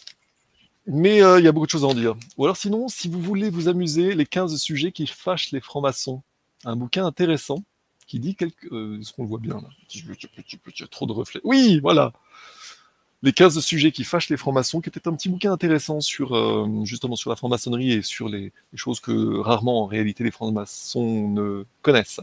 Mais 0.87 1.23
euh, 1.23 1.39
il 1.39 1.45
y 1.45 1.49
a 1.49 1.53
beaucoup 1.53 1.67
de 1.67 1.71
choses 1.71 1.85
à 1.85 1.89
en 1.89 1.95
dire. 1.95 2.15
Ou 2.37 2.45
alors 2.45 2.57
sinon, 2.57 2.89
si 2.89 3.09
vous 3.09 3.21
voulez 3.21 3.49
vous 3.49 3.69
amuser, 3.69 4.15
les 4.15 4.27
15 4.27 4.57
sujets 4.57 4.93
qui 4.93 5.07
fâchent 5.07 5.51
les 5.53 5.61
francs-maçons. 5.61 6.23
Un 6.65 6.77
bouquin 6.77 7.07
intéressant 7.07 7.63
qui 8.07 8.21
dit 8.21 8.37
quelque... 8.37 8.67
Euh, 8.73 9.01
Est-ce 9.01 9.13
qu'on 9.13 9.25
voit 9.25 9.39
bien 9.39 9.55
là 9.55 9.69
trop 10.91 11.07
de 11.07 11.13
reflets. 11.13 11.41
Oui, 11.45 11.81
voilà 11.81 12.13
les 13.25 13.33
15 13.33 13.59
sujets 13.61 13.91
qui 13.91 14.05
fâchent 14.05 14.29
les 14.29 14.37
francs-maçons, 14.37 14.83
qui 14.83 14.91
était 14.91 15.09
un 15.09 15.15
petit 15.15 15.31
bouquin 15.31 15.51
intéressant 15.51 16.01
sur 16.03 16.37
euh, 16.37 16.69
la 17.27 17.37
franc-maçonnerie 17.37 17.93
et 17.93 18.03
sur 18.03 18.29
les, 18.29 18.53
choses 18.75 19.01
que 19.01 19.39
rarement 19.39 19.83
en 19.83 19.87
réalité 19.87 20.23
les 20.25 20.31
francs-maçons 20.31 21.29
ne 21.29 21.65
connaissent. 21.81 22.21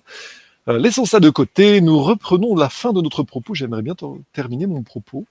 Euh, 0.68 0.78
laissons 0.78 1.06
ça 1.06 1.20
de 1.20 1.32
côté, 1.32 1.82
nous 1.82 2.00
reprenons 2.00 2.56
la 2.56 2.70
fin 2.70 2.94
de 2.94 3.02
notre 3.02 3.24
propos. 3.24 3.56
J'aimerais 3.56 3.82
bien 3.82 3.96
terminer 4.32 4.68
mon 4.68 4.84
propos. 4.84 5.26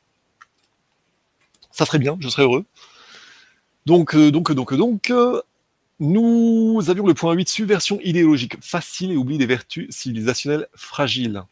Ça 1.71 1.87
serait 1.87 2.01
bien, 2.01 2.17
je 2.19 2.29
serais 2.29 2.43
heureux. 2.43 2.65
Donc, 3.87 4.17
euh, 4.17 4.33
donc, 4.33 4.51
donc, 4.51 4.75
donc, 4.75 5.13
nous 6.01 6.83
avions 6.89 7.07
le 7.07 7.15
point 7.15 7.33
8, 7.33 7.49
subversion 7.49 8.01
idéologique 8.03 8.57
facile 8.61 9.13
et 9.13 9.17
oubli 9.17 9.39
des 9.39 9.47
vertus 9.47 9.87
civilisationnelles 9.91 10.67
fragiles. 10.75 11.45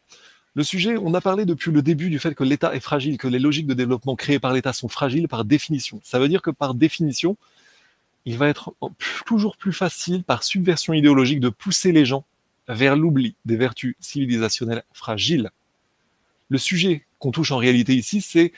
Le 0.55 0.63
sujet, 0.63 0.97
on 0.97 1.13
a 1.13 1.21
parlé 1.21 1.45
depuis 1.45 1.71
le 1.71 1.81
début 1.81 2.09
du 2.09 2.19
fait 2.19 2.33
que 2.33 2.43
l'État 2.43 2.75
est 2.75 2.79
fragile, 2.79 3.17
que 3.17 3.27
les 3.27 3.39
logiques 3.39 3.67
de 3.67 3.73
développement 3.73 4.15
créées 4.15 4.39
par 4.39 4.51
l'État 4.51 4.73
sont 4.73 4.87
fragiles 4.87 5.27
par 5.27 5.45
définition. 5.45 6.01
Ça 6.03 6.19
veut 6.19 6.27
dire 6.27 6.41
que 6.41 6.49
par 6.49 6.73
définition, 6.73 7.37
il 8.25 8.37
va 8.37 8.49
être 8.49 8.73
toujours 9.25 9.57
plus 9.57 9.73
facile, 9.73 10.23
par 10.23 10.43
subversion 10.43 10.93
idéologique, 10.93 11.39
de 11.39 11.49
pousser 11.49 11.91
les 11.91 12.05
gens 12.05 12.25
vers 12.67 12.95
l'oubli 12.95 13.35
des 13.45 13.57
vertus 13.57 13.95
civilisationnelles 13.99 14.83
fragiles. 14.93 15.51
Le 16.49 16.57
sujet 16.57 17.05
qu'on 17.19 17.31
touche 17.31 17.51
en 17.51 17.57
réalité 17.57 17.95
ici, 17.95 18.21
c'est 18.21 18.51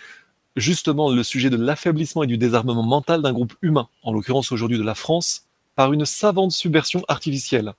justement 0.56 1.12
le 1.12 1.24
sujet 1.24 1.50
de 1.50 1.58
l'affaiblissement 1.58 2.24
et 2.24 2.28
du 2.28 2.38
désarmement 2.38 2.84
mental 2.84 3.22
d'un 3.22 3.34
groupe 3.34 3.54
humain, 3.62 3.90
en 4.04 4.14
l'occurrence 4.14 4.52
aujourd'hui 4.52 4.78
de 4.78 4.84
la 4.84 4.96
France, 4.96 5.48
par 5.76 5.94
une 5.94 6.06
savante 6.06 6.52
subversion 6.52 7.04
artificielle. 7.08 7.74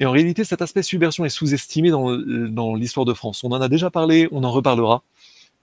Et 0.00 0.06
en 0.06 0.12
réalité, 0.12 0.44
cet 0.44 0.62
aspect 0.62 0.82
subversion 0.82 1.24
est 1.24 1.28
sous-estimé 1.28 1.90
dans, 1.90 2.16
dans 2.16 2.74
l'histoire 2.74 3.04
de 3.04 3.14
France. 3.14 3.42
On 3.44 3.50
en 3.50 3.60
a 3.60 3.68
déjà 3.68 3.90
parlé, 3.90 4.28
on 4.30 4.44
en 4.44 4.50
reparlera. 4.50 5.02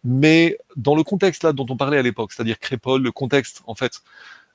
Mais 0.03 0.57
dans 0.75 0.95
le 0.95 1.03
contexte 1.03 1.43
là 1.43 1.51
dont 1.51 1.65
on 1.69 1.77
parlait 1.77 1.97
à 1.97 2.01
l'époque, 2.01 2.31
c'est-à-dire 2.31 2.59
Crépol, 2.59 3.01
le 3.01 3.11
contexte, 3.11 3.63
en 3.65 3.73
fait, 3.73 4.01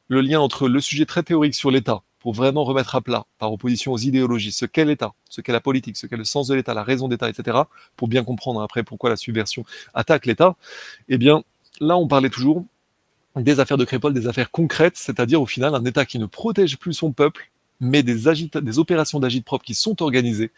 le 0.08 0.20
lien 0.20 0.40
entre 0.40 0.68
le 0.68 0.80
sujet 0.80 1.06
très 1.06 1.22
théorique 1.22 1.54
sur 1.54 1.70
l'État, 1.70 2.02
pour 2.20 2.34
vraiment 2.34 2.64
remettre 2.64 2.94
à 2.94 3.00
plat, 3.00 3.24
par 3.38 3.52
opposition 3.52 3.92
aux 3.92 3.98
idéologies, 3.98 4.52
ce 4.52 4.66
qu'est 4.66 4.84
l'État, 4.84 5.12
ce 5.28 5.40
qu'est 5.40 5.52
la 5.52 5.60
politique, 5.60 5.96
ce 5.96 6.06
qu'est 6.06 6.16
le 6.16 6.24
sens 6.24 6.46
de 6.48 6.54
l'État, 6.54 6.74
la 6.74 6.84
raison 6.84 7.08
d'État, 7.08 7.28
etc., 7.28 7.58
pour 7.96 8.08
bien 8.08 8.22
comprendre 8.22 8.60
après 8.62 8.84
pourquoi 8.84 9.10
la 9.10 9.16
subversion 9.16 9.64
attaque 9.94 10.26
l'État, 10.26 10.56
eh 11.08 11.18
bien, 11.18 11.42
là, 11.80 11.96
on 11.96 12.06
parlait 12.06 12.30
toujours 12.30 12.64
des 13.36 13.58
affaires 13.58 13.78
de 13.78 13.84
Crépol, 13.84 14.12
des 14.12 14.26
affaires 14.28 14.50
concrètes, 14.50 14.96
c'est-à-dire 14.96 15.40
au 15.40 15.46
final 15.46 15.74
un 15.74 15.84
État 15.84 16.04
qui 16.04 16.18
ne 16.18 16.26
protège 16.26 16.76
plus 16.78 16.92
son 16.92 17.12
peuple, 17.12 17.50
mais 17.80 18.02
des, 18.02 18.24
des 18.62 18.78
opérations 18.78 19.20
d'agite 19.20 19.44
propre 19.44 19.64
qui 19.64 19.74
sont 19.74 20.02
organisées 20.02 20.50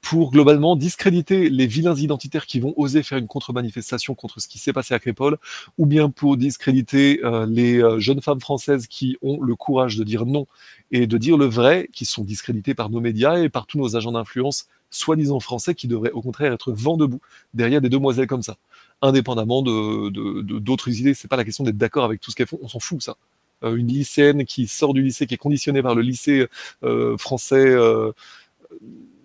pour 0.00 0.32
globalement 0.32 0.74
discréditer 0.74 1.48
les 1.48 1.66
vilains 1.66 1.94
identitaires 1.94 2.46
qui 2.46 2.60
vont 2.60 2.74
oser 2.76 3.02
faire 3.02 3.18
une 3.18 3.28
contre-manifestation 3.28 4.14
contre 4.14 4.40
ce 4.40 4.48
qui 4.48 4.58
s'est 4.58 4.72
passé 4.72 4.94
à 4.94 4.98
Crépole, 4.98 5.38
ou 5.78 5.86
bien 5.86 6.10
pour 6.10 6.36
discréditer 6.36 7.20
euh, 7.24 7.46
les 7.46 7.82
euh, 7.82 8.00
jeunes 8.00 8.20
femmes 8.20 8.40
françaises 8.40 8.86
qui 8.86 9.16
ont 9.22 9.40
le 9.40 9.54
courage 9.54 9.96
de 9.96 10.04
dire 10.04 10.26
non 10.26 10.46
et 10.90 11.06
de 11.06 11.18
dire 11.18 11.36
le 11.36 11.46
vrai, 11.46 11.88
qui 11.92 12.04
sont 12.04 12.24
discréditées 12.24 12.74
par 12.74 12.90
nos 12.90 13.00
médias 13.00 13.38
et 13.38 13.48
par 13.48 13.66
tous 13.66 13.78
nos 13.78 13.94
agents 13.96 14.12
d'influence 14.12 14.66
soi-disant 14.90 15.40
français 15.40 15.74
qui 15.74 15.88
devraient 15.88 16.10
au 16.10 16.20
contraire 16.20 16.52
être 16.52 16.72
vent 16.72 16.96
debout 16.96 17.20
derrière 17.54 17.80
des 17.80 17.88
demoiselles 17.88 18.26
comme 18.26 18.42
ça, 18.42 18.56
indépendamment 19.00 19.62
de 19.62 20.10
d'autres 20.58 20.90
de, 20.90 20.94
idées. 20.94 21.14
C'est 21.14 21.28
pas 21.28 21.36
la 21.36 21.44
question 21.44 21.64
d'être 21.64 21.78
d'accord 21.78 22.04
avec 22.04 22.20
tout 22.20 22.30
ce 22.30 22.36
qu'elles 22.36 22.46
font, 22.46 22.58
on 22.62 22.68
s'en 22.68 22.80
fout 22.80 23.02
ça. 23.02 23.16
Euh, 23.64 23.76
une 23.76 23.88
lycéenne 23.88 24.44
qui 24.44 24.66
sort 24.66 24.94
du 24.94 25.02
lycée, 25.02 25.26
qui 25.26 25.34
est 25.34 25.38
conditionnée 25.38 25.82
par 25.82 25.94
le 25.94 26.02
lycée 26.02 26.46
euh, 26.84 27.16
français, 27.16 27.56
euh, 27.56 28.12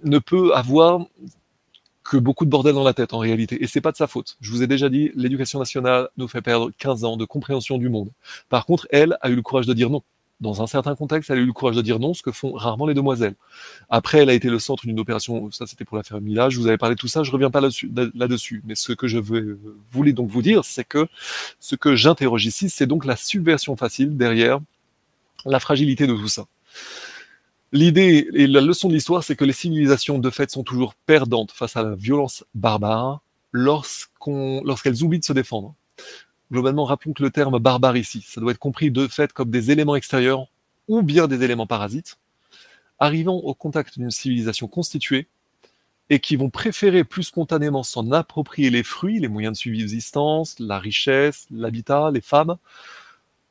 ne 0.04 0.20
peut 0.20 0.54
avoir 0.54 1.06
que 2.04 2.18
beaucoup 2.18 2.46
de 2.46 2.50
bordel 2.50 2.74
dans 2.74 2.84
la 2.84 2.94
tête 2.94 3.14
en 3.14 3.20
réalité. 3.20 3.62
Et 3.62 3.68
c'est 3.68 3.82
pas 3.82 3.92
de 3.92 3.98
sa 3.98 4.08
faute. 4.08 4.38
Je 4.40 4.52
vous 4.52 4.64
ai 4.64 4.68
déjà 4.68 4.90
dit, 4.90 5.12
l'éducation 5.16 5.60
nationale 5.60 6.10
nous 6.18 6.28
fait 6.28 6.42
perdre 6.42 6.72
15 6.78 7.04
ans 7.04 7.18
de 7.18 7.26
compréhension 7.26 7.78
du 7.78 7.90
monde. 7.90 8.12
Par 8.50 8.66
contre, 8.66 8.88
elle 8.92 9.18
a 9.22 9.30
eu 9.30 9.36
le 9.36 9.42
courage 9.42 9.68
de 9.68 9.74
dire 9.74 9.90
non 9.90 10.04
dans 10.40 10.62
un 10.62 10.68
certain 10.68 10.96
contexte, 10.96 11.32
elle 11.32 11.40
a 11.40 11.42
eu 11.42 11.46
le 11.46 11.54
courage 11.54 11.76
de 11.76 11.82
dire 11.82 12.00
non, 12.00 12.14
ce 12.14 12.22
que 12.22 12.32
font 12.32 12.52
rarement 12.54 12.86
les 12.86 12.94
demoiselles. 12.94 13.36
Après, 13.90 14.20
elle 14.20 14.30
a 14.30 14.34
été 14.34 14.50
le 14.50 14.60
centre 14.60 14.86
d'une 14.86 15.00
opération, 15.00 15.50
ça 15.52 15.66
c'était 15.66 15.84
pour 15.84 15.98
l'affaire 15.98 16.22
Mila, 16.22 16.50
je 16.50 16.60
vous 16.60 16.68
avais 16.68 16.78
parlé 16.78 16.96
de 16.96 17.00
tout 17.00 17.08
ça, 17.08 17.24
je 17.24 17.32
reviens 17.32 17.50
pas 17.50 17.62
là-dessus. 17.62 18.62
Mais 18.66 18.76
ce 18.76 18.94
que 18.94 19.08
je 19.08 19.18
veux, 19.18 19.60
voulais 19.92 20.14
donc 20.14 20.30
vous 20.30 20.42
dire, 20.44 20.64
c'est 20.64 20.84
que 20.84 21.08
ce 21.60 21.76
que 21.76 21.96
j'interroge 21.96 22.46
ici, 22.46 22.70
c'est 22.70 22.86
donc 22.86 23.06
la 23.06 23.16
subversion 23.16 23.76
facile 23.76 24.16
derrière 24.16 24.60
la 25.46 25.60
fragilité 25.60 26.06
de 26.08 26.14
tout 26.14 26.28
ça. 26.28 26.46
L'idée 27.72 28.28
et 28.34 28.48
la 28.48 28.62
leçon 28.62 28.88
de 28.88 28.94
l'histoire, 28.94 29.24
c'est 29.24 29.36
que 29.36 29.44
les 29.44 29.54
civilisations 29.54 30.20
de 30.20 30.30
fait 30.30 30.50
sont 30.52 30.64
toujours 30.64 30.94
perdantes 30.94 31.52
face 31.52 31.76
à 31.76 31.84
la 31.84 31.96
violence 31.96 32.46
barbare 32.56 33.22
lorsqu'elles 33.52 35.04
oublient 35.04 35.20
de 35.20 35.26
se 35.26 35.34
défendre. 35.34 35.74
Globalement, 36.52 36.86
rappelons 36.86 37.14
que 37.14 37.24
le 37.24 37.30
terme 37.30 37.60
barbare 37.60 37.98
ici, 37.98 38.26
ça 38.26 38.40
doit 38.40 38.52
être 38.52 38.58
compris 38.58 38.90
de 38.90 39.08
fait 39.08 39.34
comme 39.34 39.50
des 39.50 39.72
éléments 39.72 39.96
extérieurs 39.96 40.48
ou 40.88 41.02
bien 41.02 41.28
des 41.28 41.44
éléments 41.44 41.68
parasites, 41.68 42.18
arrivant 43.00 43.36
au 43.36 43.54
contact 43.54 43.98
d'une 44.00 44.12
civilisation 44.12 44.68
constituée 44.68 45.28
et 46.10 46.20
qui 46.20 46.38
vont 46.38 46.50
préférer 46.50 47.04
plus 47.04 47.24
spontanément 47.24 47.84
s'en 47.84 48.12
approprier 48.12 48.70
les 48.70 48.84
fruits, 48.84 49.20
les 49.20 49.28
moyens 49.28 49.58
de 49.58 49.58
subsistance, 49.58 50.58
la 50.60 50.80
richesse, 50.80 51.48
l'habitat, 51.52 52.12
les 52.12 52.22
femmes, 52.22 52.56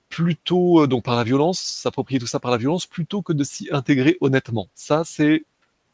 plutôt 0.09 0.83
euh, 0.83 0.87
donc 0.87 1.05
par 1.05 1.17
la 1.17 1.25
violence, 1.25 1.61
s'approprier 1.61 2.19
tout 2.19 2.27
ça 2.27 2.41
par 2.41 2.51
la 2.51 2.57
violence, 2.57 2.87
plutôt 2.87 3.21
que 3.21 3.35
de 3.35 3.45
s'y 3.45 3.69
intégrer 3.73 4.17
honnêtement. 4.23 4.69
Ça, 4.75 5.03
c'est 5.05 5.45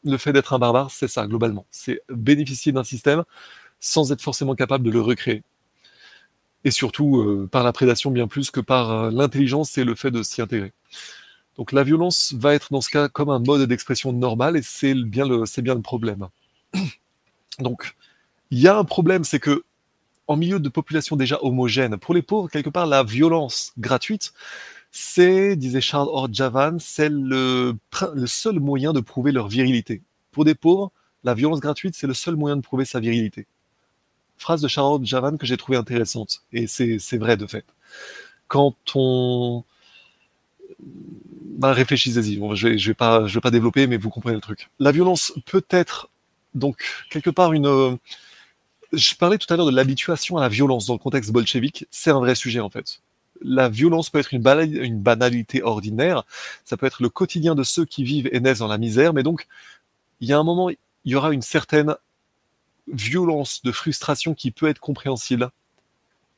le 0.05 0.17
fait 0.17 0.33
d'être 0.33 0.53
un 0.53 0.59
barbare, 0.59 0.91
c'est 0.91 1.07
ça 1.07 1.27
globalement. 1.27 1.65
C'est 1.71 2.01
bénéficier 2.09 2.71
d'un 2.71 2.83
système 2.83 3.23
sans 3.79 4.11
être 4.13 4.21
forcément 4.21 4.55
capable 4.55 4.85
de 4.85 4.91
le 4.91 5.01
recréer 5.01 5.43
et 6.63 6.71
surtout 6.71 7.17
euh, 7.17 7.47
par 7.51 7.63
la 7.63 7.73
prédation 7.73 8.11
bien 8.11 8.27
plus 8.27 8.51
que 8.51 8.59
par 8.59 8.91
euh, 8.91 9.11
l'intelligence 9.11 9.77
et 9.77 9.83
le 9.83 9.95
fait 9.95 10.11
de 10.11 10.23
s'y 10.23 10.41
intégrer. 10.41 10.73
Donc 11.57 11.71
la 11.71 11.83
violence 11.83 12.33
va 12.37 12.53
être 12.53 12.71
dans 12.71 12.81
ce 12.81 12.89
cas 12.89 13.09
comme 13.09 13.29
un 13.29 13.39
mode 13.39 13.67
d'expression 13.67 14.11
normal 14.11 14.57
et 14.57 14.61
c'est 14.63 14.93
bien 14.93 15.25
le 15.25 15.81
problème. 15.81 16.27
Donc 17.59 17.95
il 18.49 18.59
y 18.59 18.67
a 18.67 18.77
un 18.77 18.83
problème, 18.83 19.23
c'est 19.23 19.39
que 19.39 19.63
en 20.27 20.37
milieu 20.37 20.59
de 20.59 20.69
population 20.69 21.15
déjà 21.15 21.37
homogène, 21.41 21.97
pour 21.97 22.13
les 22.13 22.21
pauvres 22.21 22.49
quelque 22.49 22.69
part 22.69 22.87
la 22.87 23.03
violence 23.03 23.73
gratuite, 23.77 24.33
c'est 24.91 25.55
disait 25.55 25.81
Charles 25.81 26.07
Orjavan, 26.09 26.77
c'est 26.79 27.09
le, 27.09 27.75
le 28.13 28.27
seul 28.27 28.59
moyen 28.59 28.93
de 28.93 29.01
prouver 29.01 29.31
leur 29.31 29.47
virilité. 29.47 30.01
Pour 30.31 30.45
des 30.45 30.55
pauvres, 30.55 30.91
la 31.23 31.33
violence 31.33 31.59
gratuite 31.59 31.95
c'est 31.95 32.07
le 32.07 32.13
seul 32.13 32.35
moyen 32.35 32.55
de 32.55 32.61
prouver 32.61 32.85
sa 32.85 32.99
virilité 32.99 33.47
phrase 34.43 34.61
de 34.61 34.67
Charlotte 34.67 35.03
Javan 35.05 35.37
que 35.37 35.45
j'ai 35.45 35.57
trouvé 35.57 35.77
intéressante. 35.77 36.43
Et 36.51 36.67
c'est 36.67 37.17
vrai, 37.17 37.37
de 37.37 37.47
fait. 37.47 37.65
Quand 38.47 38.75
on... 38.93 39.63
Bah, 41.57 41.73
réfléchissez-y. 41.73 42.35
je 42.55 42.67
vais, 42.67 42.77
je 42.77 42.87
vais 42.89 42.93
pas, 42.93 43.21
vais 43.21 43.39
pas 43.39 43.51
développer, 43.51 43.87
mais 43.87 43.97
vous 43.97 44.09
comprenez 44.09 44.35
le 44.35 44.41
truc. 44.41 44.69
La 44.79 44.91
violence 44.91 45.33
peut 45.45 45.65
être, 45.69 46.09
donc, 46.53 46.83
quelque 47.09 47.29
part 47.29 47.53
une... 47.53 47.97
Je 48.91 49.15
parlais 49.15 49.39
tout 49.39 49.51
à 49.51 49.57
l'heure 49.57 49.65
de 49.65 49.75
l'habituation 49.75 50.37
à 50.37 50.41
la 50.41 50.49
violence 50.49 50.85
dans 50.85 50.93
le 50.93 50.99
contexte 50.99 51.31
bolchevique. 51.31 51.87
C'est 51.89 52.11
un 52.11 52.19
vrai 52.19 52.35
sujet, 52.35 52.59
en 52.59 52.69
fait. 52.69 52.99
La 53.41 53.69
violence 53.69 54.11
peut 54.11 54.19
être 54.19 54.33
une 54.33 55.01
banalité 55.01 55.63
ordinaire. 55.63 56.23
Ça 56.63 56.77
peut 56.77 56.85
être 56.85 57.01
le 57.01 57.09
quotidien 57.09 57.55
de 57.55 57.63
ceux 57.63 57.85
qui 57.85 58.03
vivent 58.03 58.29
et 58.31 58.39
naissent 58.39 58.59
dans 58.59 58.67
la 58.67 58.77
misère. 58.77 59.13
Mais 59.13 59.23
donc, 59.23 59.47
il 60.19 60.27
y 60.27 60.33
a 60.33 60.37
un 60.37 60.43
moment, 60.43 60.69
il 60.69 60.77
y 61.05 61.15
aura 61.15 61.33
une 61.33 61.41
certaine 61.41 61.95
violence 62.91 63.61
de 63.63 63.71
frustration 63.71 64.33
qui 64.33 64.51
peut 64.51 64.67
être 64.67 64.79
compréhensible, 64.79 65.49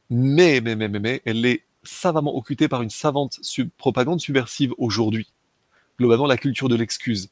mais, 0.10 0.62
mais, 0.62 0.76
mais, 0.76 0.88
mais, 0.88 1.22
elle 1.26 1.46
est 1.46 1.64
savamment 1.84 2.36
occultée 2.36 2.68
par 2.68 2.82
une 2.82 2.90
savante 2.90 3.40
propagande 3.78 4.20
subversive 4.20 4.74
aujourd'hui. 4.78 5.28
Globalement, 5.98 6.26
la 6.26 6.38
culture 6.38 6.70
de 6.70 6.76
l'excuse, 6.76 7.30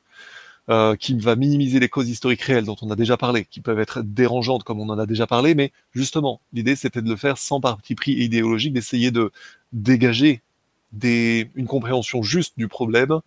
euh, 0.70 0.96
qui 0.96 1.18
va 1.18 1.36
minimiser 1.36 1.82
les 1.82 1.90
causes 1.90 2.10
historiques 2.10 2.42
réelles 2.42 2.64
dont 2.64 2.78
on 2.82 2.90
a 2.90 2.96
déjà 2.96 3.18
parlé, 3.18 3.44
qui 3.44 3.60
peuvent 3.60 3.80
être 3.80 4.02
dérangeantes 4.02 4.64
comme 4.64 4.80
on 4.80 4.88
en 4.88 4.98
a 4.98 5.06
déjà 5.06 5.28
parlé, 5.28 5.56
mais 5.56 5.74
justement, 5.92 6.40
l'idée 6.54 6.78
c'était 6.78 7.02
de 7.02 7.10
le 7.10 7.18
faire 7.18 7.38
sans 7.38 7.60
parti 7.60 7.96
pris 7.96 8.14
idéologique, 8.14 8.72
d'essayer 8.72 9.12
de 9.12 9.32
dégager 9.74 10.42
une 11.02 11.68
compréhension 11.68 12.24
juste 12.24 12.54
du 12.58 12.70
problème 12.70 13.20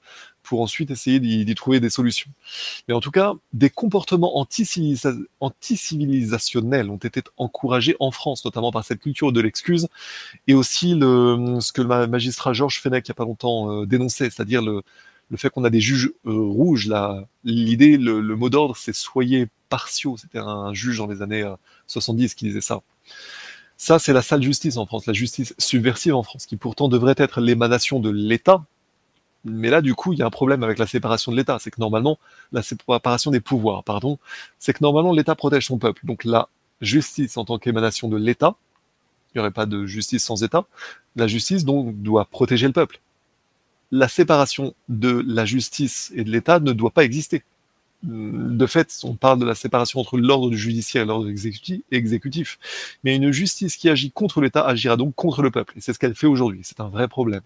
pour 0.47 0.63
ensuite 0.63 0.91
essayer 0.91 1.21
d'y 1.21 1.55
trouver 1.55 1.81
des 1.81 1.91
solutions. 1.91 2.31
Mais 2.89 2.95
en 2.95 3.01
tout 3.01 3.11
cas, 3.11 3.35
des 3.53 3.71
comportements 3.71 4.39
anti-civilisa- 4.39 5.19
anti-civilisationnels 5.41 6.91
ont 6.91 6.97
été 6.97 7.23
encouragés 7.37 7.97
en 8.01 8.11
France, 8.11 8.45
notamment 8.45 8.73
par 8.73 8.85
cette 8.85 9.01
culture 9.01 9.33
de 9.33 9.41
l'excuse, 9.41 9.89
et 10.47 10.55
aussi 10.55 10.95
le, 10.95 11.59
ce 11.61 11.73
que 11.73 11.83
le 11.83 11.89
ma- 11.89 12.07
magistrat 12.07 12.53
Georges 12.53 12.81
Fenech, 12.81 13.07
il 13.07 13.11
n'y 13.11 13.15
a 13.15 13.15
pas 13.15 13.25
longtemps, 13.25 13.71
euh, 13.83 13.87
dénonçait, 13.87 14.31
c'est-à-dire 14.31 14.63
le, 14.63 14.83
le 15.31 15.37
fait 15.37 15.51
qu'on 15.51 15.65
a 15.65 15.71
des 15.71 15.81
juges 15.81 16.13
euh, 16.27 16.33
rouges. 16.33 16.91
L'idée, 17.45 17.97
le, 17.97 18.21
mot 18.37 18.51
d'ordre, 18.51 18.77
c'est 18.77 18.95
soyez 18.95 19.49
partiaux. 19.69 20.17
C'était 20.17 20.39
un 20.39 20.73
juge 20.73 20.99
dans 20.99 21.07
les 21.07 21.23
années 21.23 21.43
euh, 21.43 21.55
70 21.89 22.35
qui 22.35 22.47
disait 22.47 22.61
ça. 22.61 22.83
Ça, 23.77 23.99
c'est 23.99 24.13
la 24.13 24.23
sale 24.23 24.43
justice 24.43 24.79
en 24.79 24.87
France, 24.87 25.07
la 25.07 25.13
justice 25.13 25.55
subversive 25.59 26.15
en 26.15 26.23
France, 26.23 26.47
qui 26.47 26.57
pourtant 26.57 26.89
devrait 26.89 27.15
être 27.19 27.41
l'émanation 27.41 28.01
de 28.01 28.09
l'État. 28.11 28.65
Mais 29.47 29.71
là, 29.71 29.81
du 29.81 29.95
coup, 29.95 30.13
il 30.13 30.19
y 30.19 30.23
a 30.23 30.27
un 30.27 30.31
problème 30.31 30.63
avec 30.65 30.79
la 30.79 30.87
séparation 30.87 31.31
de 31.31 31.37
l'État. 31.37 31.59
C'est 31.61 31.71
que 31.71 31.81
normalement, 31.81 32.19
la 32.53 32.63
séparation 32.63 33.31
des 33.31 33.41
pouvoirs, 33.41 33.85
pardon, 33.85 34.19
c'est 34.59 34.73
que 34.73 34.83
normalement, 34.83 35.13
l'État 35.13 35.35
protège 35.35 35.67
son 35.67 35.79
peuple. 35.79 36.05
Donc 36.05 36.25
la 36.25 36.49
justice 36.81 37.37
en 37.37 37.45
tant 37.45 37.59
qu'émanation 37.59 38.09
de 38.09 38.17
l'État, 38.17 38.57
il 39.35 39.39
n'y 39.39 39.41
aurait 39.41 39.53
pas 39.53 39.67
de 39.67 39.87
justice 39.87 40.25
sans 40.25 40.43
État. 40.43 40.65
La 41.15 41.27
justice, 41.27 41.65
donc, 41.65 41.97
doit 42.03 42.25
protéger 42.25 42.67
le 42.67 42.73
peuple. 42.73 43.01
La 43.93 44.09
séparation 44.09 44.75
de 44.89 45.23
la 45.27 45.45
justice 45.45 46.13
et 46.15 46.25
de 46.25 46.31
l'État 46.31 46.59
ne 46.59 46.73
doit 46.73 46.91
pas 46.91 47.05
exister. 47.05 47.45
De 48.03 48.67
fait, 48.67 49.01
on 49.05 49.15
parle 49.15 49.39
de 49.39 49.47
la 49.47 49.55
séparation 49.55 50.01
entre 50.01 50.19
l'ordre 50.19 50.51
du 50.51 50.59
judiciaire 50.59 51.05
et 51.05 51.07
l'ordre 51.07 51.29
exécuti- 51.29 51.83
exécutif. 51.91 52.59
Mais 53.05 53.17
une 53.17 53.31
justice 53.31 53.77
qui 53.77 53.89
agit 53.89 54.11
contre 54.11 54.41
l'État 54.41 54.67
agira 54.67 54.97
donc 54.97 55.15
contre 55.15 55.43
le 55.43 55.51
peuple. 55.51 55.75
Et 55.77 55.81
c'est 55.81 55.93
ce 55.93 55.99
qu'elle 55.99 56.15
fait 56.15 56.27
aujourd'hui. 56.27 56.61
C'est 56.63 56.81
un 56.81 56.89
vrai 56.89 57.09
problème. 57.09 57.43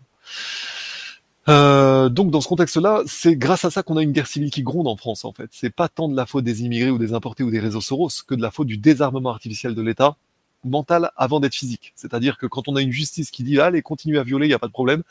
Euh, 1.49 2.09
donc 2.09 2.31
dans 2.31 2.41
ce 2.41 2.49
contexte-là, 2.49 3.03
c'est 3.07 3.37
grâce 3.37 3.65
à 3.65 3.71
ça 3.71 3.83
qu'on 3.83 3.97
a 3.97 4.03
une 4.03 4.13
guerre 4.13 4.27
civile 4.27 4.51
qui 4.51 4.63
gronde 4.63 4.87
en 4.87 4.97
France 4.97 5.25
en 5.25 5.33
fait. 5.33 5.49
C'est 5.53 5.71
pas 5.71 5.89
tant 5.89 6.09
de 6.09 6.17
la 6.17 6.27
faute 6.27 6.45
des 6.45 6.63
immigrés 6.63 6.91
ou 6.91 6.99
des 6.99 7.15
importés 7.15 7.43
ou 7.43 7.51
des 7.51 7.61
réseaux 7.61 7.81
Soros 7.81 8.11
que 8.27 8.35
de 8.35 8.43
la 8.43 8.51
faute 8.51 8.67
du 8.67 8.77
désarmement 8.77 9.31
artificiel 9.31 9.75
de 9.75 9.83
l'État 9.83 10.17
mental 10.65 11.11
avant 11.17 11.41
d'être 11.41 11.55
physique. 11.55 11.93
C'est-à-dire 11.97 12.37
que 12.37 12.47
quand 12.47 12.69
on 12.69 12.77
a 12.77 12.83
une 12.83 12.93
justice 12.93 13.31
qui 13.31 13.43
dit 13.43 13.59
allez 13.59 13.83
continuez 13.83 14.19
à 14.19 14.23
violer, 14.23 14.47
il 14.47 14.51
n'y 14.51 14.55
a 14.55 14.59
pas 14.59 14.67
de 14.67 14.73
problème, 14.73 15.03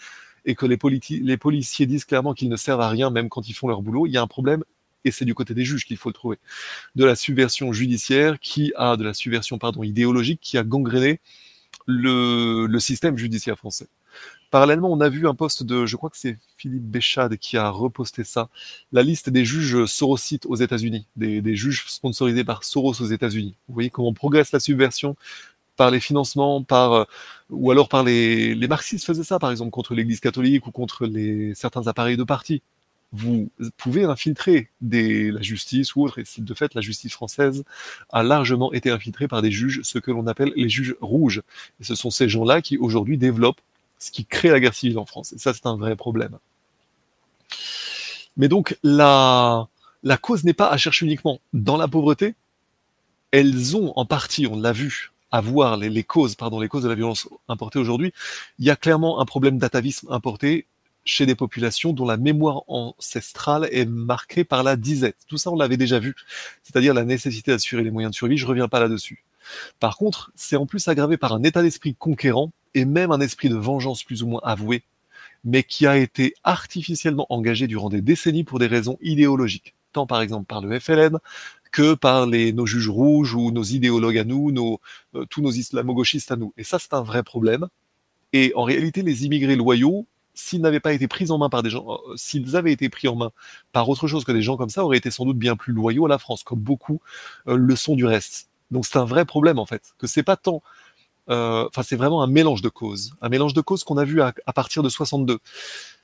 et 0.45 0.56
que 0.56 0.65
les, 0.65 0.78
policiers 0.78 1.85
disent 1.85 2.06
clairement 2.06 2.33
qu'ils 2.33 2.49
ne 2.49 2.56
servent 2.56 2.81
à 2.81 2.90
rien 2.90 3.10
même 3.10 3.29
quand 3.29 3.47
ils 3.49 3.53
font 3.53 3.67
leur 3.67 3.81
boulot, 3.81 4.06
il 4.06 4.12
y 4.12 4.17
a 4.17 4.22
un 4.22 4.28
problème 4.28 4.63
et 5.06 5.12
c'est 5.12 5.26
du 5.26 5.33
côté 5.33 5.53
des 5.53 5.65
juges 5.65 5.85
qu'il 5.85 5.97
faut 5.97 6.10
le 6.10 6.13
trouver. 6.13 6.38
De 6.95 7.06
la 7.06 7.15
subversion 7.15 7.72
judiciaire 7.74 8.40
qui 8.40 8.74
a 8.76 8.97
de 8.97 9.03
la 9.03 9.13
subversion 9.13 9.58
pardon 9.58 9.83
idéologique 9.83 10.40
qui 10.42 10.58
a 10.58 10.63
gangréné 10.63 11.19
le, 11.85 12.67
le 12.67 12.79
système 12.79 13.17
judiciaire 13.17 13.58
français. 13.58 13.88
Parallèlement, 14.51 14.92
on 14.92 14.99
a 14.99 15.10
vu 15.10 15.28
un 15.28 15.35
poste 15.35 15.64
de, 15.64 15.85
je 15.85 15.96
crois 15.96 16.10
que 16.10 16.17
c'est 16.17 16.38
Philippe 16.58 16.83
Béchade 16.83 17.38
qui 17.38 17.56
a 17.56 17.69
reposté 17.69 18.24
ça, 18.24 18.49
la 18.92 19.03
liste 19.03 19.30
des 19.30 19.46
juges 19.46 19.85
sorosites 19.85 20.46
aux 20.48 20.56
États-Unis, 20.56 21.06
des, 21.15 21.42
des 21.42 21.56
juges 21.56 21.85
sponsorisés 21.88 22.44
par 22.44 22.64
Soros 22.64 22.99
aux 23.01 23.06
États-Unis. 23.06 23.56
Vous 23.67 23.74
voyez 23.76 23.90
comment 23.92 24.14
progresse 24.14 24.51
la 24.51 24.60
subversion 24.60 25.15
par 25.76 25.92
les 25.92 25.99
financements, 25.99 26.64
par 26.64 26.94
euh, 26.94 27.03
ou 27.49 27.72
alors 27.72 27.90
par 27.90 28.03
les, 28.03 28.53
les 28.56 28.67
marxistes 28.67 29.06
faisaient 29.06 29.24
ça 29.24 29.40
par 29.40 29.49
exemple 29.51 29.72
contre 29.72 29.94
l'Église 29.94 30.19
catholique 30.19 30.67
ou 30.67 30.72
contre 30.72 31.06
les 31.06 31.53
certains 31.56 31.88
appareils 31.88 32.17
de 32.17 32.24
parti. 32.24 32.62
Vous 33.12 33.49
pouvez 33.78 34.03
infiltrer 34.03 34.69
des, 34.82 35.32
la 35.32 35.42
justice 35.42 35.96
ou 35.96 36.03
autre, 36.03 36.19
et 36.19 36.24
de 36.38 36.53
fait 36.53 36.76
la 36.76 36.82
justice 36.82 37.14
française 37.14 37.64
a 38.12 38.24
largement 38.24 38.72
été 38.74 38.92
infiltrée 38.92 39.28
par 39.28 39.42
des 39.42 39.51
juges, 39.51 39.82
ce 39.83 39.98
que 39.99 40.12
l'on 40.12 40.28
appelle 40.28 40.51
les 40.56 40.69
juges 40.69 40.96
rouges. 41.01 41.42
Et 41.80 41.83
ce 41.83 41.96
sont 41.96 42.12
ces 42.12 42.30
gens-là 42.30 42.62
qui 42.62 42.78
aujourd'hui 42.78 43.17
développent 43.17 43.62
ce 43.99 44.12
qui 44.12 44.26
crée 44.26 44.49
la 44.49 44.60
guerre 44.60 44.74
civile 44.74 44.98
en 44.98 45.06
France. 45.06 45.33
Et 45.33 45.38
ça, 45.38 45.53
c'est 45.53 45.65
un 45.65 45.76
vrai 45.76 45.96
problème. 45.96 46.38
Mais 48.38 48.48
donc, 48.48 48.78
la, 48.83 49.67
cause 50.22 50.46
n'est 50.46 50.53
pas 50.53 50.69
à 50.69 50.78
chercher 50.78 51.06
uniquement 51.06 51.40
dans 51.53 51.78
la 51.78 51.88
pauvreté. 51.88 52.35
Elles 53.32 53.76
ont 53.76 53.94
en 53.96 54.06
partie, 54.06 54.48
on 54.48 54.60
l'a 54.60 54.72
vu, 54.72 55.12
à 55.32 55.42
voir 55.42 55.78
les, 55.78 56.03
causes, 56.03 56.35
les 56.60 56.67
causes 56.67 56.83
de 56.83 56.90
la 56.90 56.96
violence 56.96 57.28
importée 57.48 57.78
aujourd'hui. 57.78 58.14
Il 58.58 58.65
y 58.65 58.69
a 58.72 58.76
clairement 58.76 59.19
un 59.19 59.26
problème 59.26 59.58
d'atavisme 59.58 60.12
importé 60.12 60.65
chez 61.06 61.26
des 61.26 61.35
populations 61.35 61.94
dont 61.94 62.06
la 62.06 62.17
mémoire 62.17 62.64
ancestrale 62.67 63.67
est 63.72 63.85
marquée 63.85 64.44
par 64.44 64.64
la 64.64 64.76
disette. 64.76 65.17
Tout 65.28 65.38
ça, 65.38 65.51
on 65.51 65.56
l'avait 65.56 65.78
déjà 65.78 65.99
vu, 65.99 66.15
c'est-à-dire 66.64 66.94
la 66.94 67.03
nécessité 67.03 67.51
d'assurer 67.51 67.83
les 67.83 67.92
moyens 67.92 68.12
de 68.12 68.15
survie. 68.15 68.38
Je 68.38 68.46
reviens 68.46 68.67
pas 68.67 68.80
là-dessus. 68.80 69.24
Par 69.80 69.98
contre, 69.98 70.32
c'est 70.35 70.56
en 70.56 70.65
plus 70.65 70.88
aggravé 70.88 71.17
par 71.17 71.33
un 71.33 71.44
état 71.44 71.62
d'esprit 71.62 71.96
conquérant 71.96 72.51
et 72.74 72.85
même 72.85 73.12
un 73.12 73.19
esprit 73.19 73.49
de 73.49 73.56
vengeance 73.56 74.03
plus 74.03 74.24
ou 74.24 74.28
moins 74.28 74.42
avoué, 74.44 74.83
mais 75.44 75.64
qui 75.64 75.88
a 75.88 75.98
été 75.98 76.33
artificiellement 76.44 77.26
engagé 77.30 77.67
durant 77.67 77.90
des 77.90 78.01
décennies 78.01 78.44
pour 78.44 78.60
des 78.60 78.67
raisons 78.67 78.98
idéologiques, 79.01 79.76
tant 79.94 80.06
par 80.06 80.22
exemple 80.22 80.46
par 80.46 80.62
le 80.62 80.80
FLN 80.80 81.17
que 81.72 81.94
par 81.94 82.26
les, 82.26 82.51
nos 82.51 82.65
juges 82.65 82.90
rouges 82.90 83.35
ou 83.35 83.51
nos 83.51 83.64
idéologues 83.64 84.17
à 84.17 84.24
nous, 84.24 84.80
euh, 85.15 85.26
tous 85.30 85.42
nos 85.42 85.51
islamo-gauchistes 85.51 86.32
à 86.32 86.35
nous. 86.35 86.53
Et 86.58 86.64
ça, 86.64 86.80
c'est 86.80 86.94
un 86.94 87.01
vrai 87.01 87.24
problème. 87.24 87.67
Et 88.33 88.51
en 88.56 88.64
réalité, 88.64 89.01
les 89.01 89.26
immigrés 89.26 89.56
loyaux, 89.56 90.08
s'ils 90.33 90.62
n'avaient 90.62 90.80
pas 90.80 90.94
été 90.94 91.08
pris 91.08 91.32
en 91.32 91.38
main 91.38 91.49
par 91.49 91.64
des 91.64 91.69
gens, 91.69 91.85
euh, 91.90 92.15
s'ils 92.15 92.56
avaient 92.56 92.72
été 92.72 92.90
pris 92.90 93.08
en 93.08 93.15
main 93.15 93.32
par 93.72 93.90
autre 93.90 94.08
chose 94.08 94.24
que 94.24 94.32
des 94.32 94.42
gens 94.42 94.58
comme 94.58 94.69
ça, 94.69 94.83
auraient 94.83 94.98
été 94.98 95.12
sans 95.12 95.26
doute 95.26 95.38
bien 95.38 95.56
plus 95.56 95.74
loyaux 95.74 96.06
à 96.06 96.10
la 96.10 96.17
France, 96.17 96.44
comme 96.44 96.60
beaucoup 96.60 97.01
euh, 97.48 97.56
le 97.56 97.76
sont 97.76 97.96
du 97.96 98.06
reste. 98.06 98.49
Donc 98.72 98.85
c'est 98.85 98.98
un 98.98 99.06
vrai 99.06 99.26
problème 99.26 99.60
en 99.60 99.66
fait, 99.66 99.94
que 99.98 100.08
c'est 100.08 100.24
pas 100.24 100.38
tant 100.38 100.62
euh, 101.30 101.68
enfin 101.68 101.84
c'est 101.84 101.96
vraiment 101.96 102.24
un 102.24 102.28
mélange 102.28 102.62
de 102.62 102.69
causes, 102.69 103.14
un 103.22 103.30
mélange 103.30 103.53
de 103.53 103.62
causes 103.62 103.84
qu'on 103.84 103.98
a 103.98 104.06
vu 104.06 104.22
à, 104.22 104.34
partir 104.53 104.82
de 104.84 104.90
62. 104.90 105.40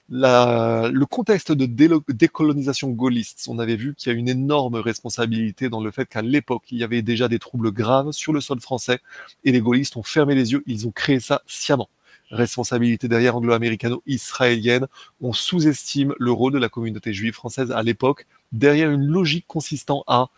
La, 0.07 0.91
le 0.93 1.05
contexte 1.07 1.51
de 1.51 1.65
décolonisation 2.13 2.89
gaulliste, 2.89 3.47
on 3.49 3.57
avait 3.57 3.75
vu 3.75 3.95
qu'il 3.95 4.11
y 4.11 4.15
a 4.15 4.19
une 4.19 4.29
énorme 4.29 4.75
responsabilité 4.75 5.67
dans 5.67 5.81
le 5.81 5.89
fait 5.89 6.05
qu'à 6.07 6.21
l'époque, 6.21 6.65
il 6.69 6.77
y 6.77 6.83
avait 6.83 7.01
déjà 7.01 7.27
des 7.27 7.39
troubles 7.39 7.71
graves 7.71 8.11
sur 8.11 8.31
le 8.31 8.39
sol 8.39 8.59
français 8.59 8.99
et 9.43 9.51
les 9.51 9.61
gaullistes 9.61 9.97
ont 9.97 10.03
fermé 10.03 10.35
les 10.35 10.51
yeux, 10.51 10.63
ils 10.67 10.87
ont 10.87 10.91
créé 10.91 11.19
ça 11.19 11.41
sciemment. 11.47 11.89
Responsabilité 12.29 13.07
derrière 13.07 13.35
anglo-américano-israélienne, 13.35 14.87
on 15.21 15.33
sous-estime 15.33 16.13
le 16.19 16.31
rôle 16.31 16.53
de 16.53 16.59
la 16.59 16.69
communauté 16.69 17.11
juive 17.13 17.33
française 17.33 17.71
à 17.71 17.81
l'époque, 17.81 18.27
derrière 18.51 18.91
une 18.91 19.05
logique 19.05 19.45
consistant 19.47 20.03
à 20.05 20.29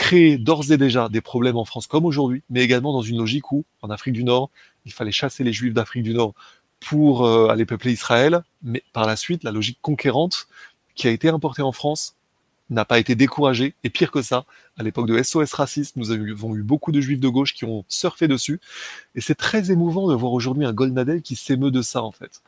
créer 0.00 0.38
d'ores 0.38 0.72
et 0.72 0.78
déjà 0.78 1.10
des 1.10 1.20
problèmes 1.20 1.58
en 1.58 1.66
France 1.66 1.86
comme 1.86 2.06
aujourd'hui, 2.06 2.42
mais 2.48 2.62
également 2.62 2.94
dans 2.94 3.02
une 3.02 3.18
logique 3.18 3.52
où, 3.52 3.66
en 3.82 3.90
Afrique 3.90 4.14
du 4.14 4.24
Nord, 4.24 4.50
il 4.86 4.94
fallait 4.94 5.12
chasser 5.12 5.44
les 5.44 5.52
Juifs 5.52 5.74
d'Afrique 5.74 6.04
du 6.04 6.14
Nord 6.14 6.32
pour 6.80 7.26
euh, 7.26 7.48
aller 7.48 7.66
peupler 7.66 7.92
Israël, 7.92 8.42
mais 8.62 8.82
par 8.94 9.06
la 9.06 9.14
suite, 9.14 9.44
la 9.44 9.52
logique 9.52 9.78
conquérante 9.82 10.48
qui 10.94 11.06
a 11.06 11.10
été 11.10 11.28
importée 11.28 11.60
en 11.60 11.70
France 11.70 12.16
n'a 12.70 12.86
pas 12.86 12.98
été 12.98 13.14
découragée, 13.14 13.74
et 13.84 13.90
pire 13.90 14.10
que 14.10 14.22
ça, 14.22 14.46
à 14.78 14.82
l'époque 14.82 15.06
de 15.06 15.22
SOS 15.22 15.52
Racisme, 15.52 16.00
nous 16.00 16.12
avons 16.12 16.56
eu 16.56 16.62
beaucoup 16.62 16.92
de 16.92 17.00
juifs 17.02 17.20
de 17.20 17.28
gauche 17.28 17.52
qui 17.52 17.66
ont 17.66 17.84
surfé 17.88 18.26
dessus, 18.26 18.58
et 19.14 19.20
c'est 19.20 19.34
très 19.34 19.70
émouvant 19.70 20.08
de 20.08 20.14
voir 20.14 20.32
aujourd'hui 20.32 20.64
un 20.64 20.72
Goldnadel 20.72 21.20
qui 21.20 21.36
s'émeut 21.36 21.70
de 21.70 21.82
ça, 21.82 22.02
en 22.02 22.12
fait. 22.12 22.40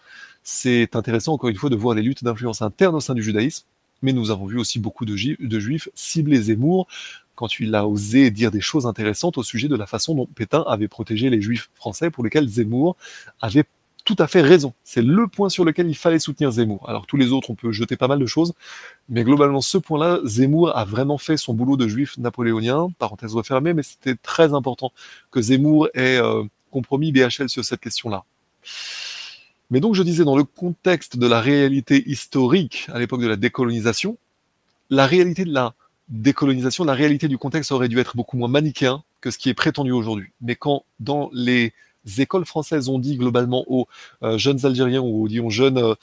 C'est 0.42 0.96
intéressant, 0.96 1.34
encore 1.34 1.50
une 1.50 1.56
fois, 1.56 1.68
de 1.68 1.76
voir 1.76 1.94
les 1.94 2.02
luttes 2.02 2.24
d'influence 2.24 2.62
interne 2.62 2.94
au 2.94 3.00
sein 3.00 3.14
du 3.14 3.22
judaïsme, 3.22 3.66
mais 4.00 4.12
nous 4.12 4.30
avons 4.30 4.46
vu 4.46 4.58
aussi 4.58 4.78
beaucoup 4.78 5.04
de, 5.04 5.16
juifs, 5.16 5.40
de 5.40 5.60
juifs 5.60 5.88
cibler 5.94 6.40
Zemmour 6.40 6.88
quand 7.34 7.58
il 7.58 7.74
a 7.74 7.86
osé 7.86 8.30
dire 8.30 8.50
des 8.50 8.60
choses 8.60 8.86
intéressantes 8.86 9.38
au 9.38 9.42
sujet 9.42 9.68
de 9.68 9.76
la 9.76 9.86
façon 9.86 10.14
dont 10.14 10.26
Pétain 10.26 10.64
avait 10.66 10.88
protégé 10.88 11.30
les 11.30 11.40
juifs 11.40 11.70
français 11.74 12.10
pour 12.10 12.24
lesquels 12.24 12.48
Zemmour 12.48 12.96
avait 13.40 13.64
tout 14.04 14.16
à 14.18 14.26
fait 14.26 14.42
raison. 14.42 14.74
C'est 14.84 15.02
le 15.02 15.28
point 15.28 15.48
sur 15.48 15.64
lequel 15.64 15.88
il 15.88 15.94
fallait 15.94 16.18
soutenir 16.18 16.50
Zemmour. 16.50 16.88
Alors 16.88 17.06
tous 17.06 17.16
les 17.16 17.32
autres, 17.32 17.50
on 17.50 17.54
peut 17.54 17.72
jeter 17.72 17.96
pas 17.96 18.08
mal 18.08 18.18
de 18.18 18.26
choses, 18.26 18.52
mais 19.08 19.22
globalement, 19.24 19.60
ce 19.60 19.78
point-là, 19.78 20.20
Zemmour 20.24 20.76
a 20.76 20.84
vraiment 20.84 21.18
fait 21.18 21.36
son 21.36 21.54
boulot 21.54 21.76
de 21.76 21.86
juif 21.88 22.18
napoléonien, 22.18 22.88
parenthèse 22.98 23.34
refermée, 23.34 23.74
mais 23.74 23.82
c'était 23.82 24.16
très 24.16 24.54
important 24.54 24.92
que 25.30 25.40
Zemmour 25.40 25.88
ait 25.94 26.18
euh, 26.18 26.42
compromis 26.70 27.12
BHL 27.12 27.48
sur 27.48 27.64
cette 27.64 27.80
question-là. 27.80 28.24
Mais 29.70 29.80
donc, 29.80 29.94
je 29.94 30.02
disais, 30.02 30.24
dans 30.24 30.36
le 30.36 30.44
contexte 30.44 31.16
de 31.16 31.26
la 31.26 31.40
réalité 31.40 32.02
historique 32.06 32.88
à 32.92 32.98
l'époque 32.98 33.22
de 33.22 33.26
la 33.26 33.36
décolonisation, 33.36 34.18
la 34.90 35.06
réalité 35.06 35.44
de 35.44 35.52
la 35.52 35.74
décolonisation, 36.08 36.84
la 36.84 36.94
réalité 36.94 37.28
du 37.28 37.38
contexte 37.38 37.72
aurait 37.72 37.88
dû 37.88 37.98
être 37.98 38.16
beaucoup 38.16 38.36
moins 38.36 38.48
manichéen 38.48 39.02
que 39.20 39.30
ce 39.30 39.38
qui 39.38 39.48
est 39.48 39.54
prétendu 39.54 39.92
aujourd'hui. 39.92 40.30
Mais 40.40 40.56
quand 40.56 40.84
dans 41.00 41.30
les 41.32 41.72
écoles 42.18 42.44
françaises 42.44 42.88
on 42.88 42.98
dit 42.98 43.16
globalement 43.16 43.64
aux 43.68 43.86
euh, 44.22 44.38
jeunes 44.38 44.64
Algériens 44.66 45.00
ou 45.00 45.26
aux 45.26 45.50
jeunes 45.50 45.78
euh, 45.78 45.94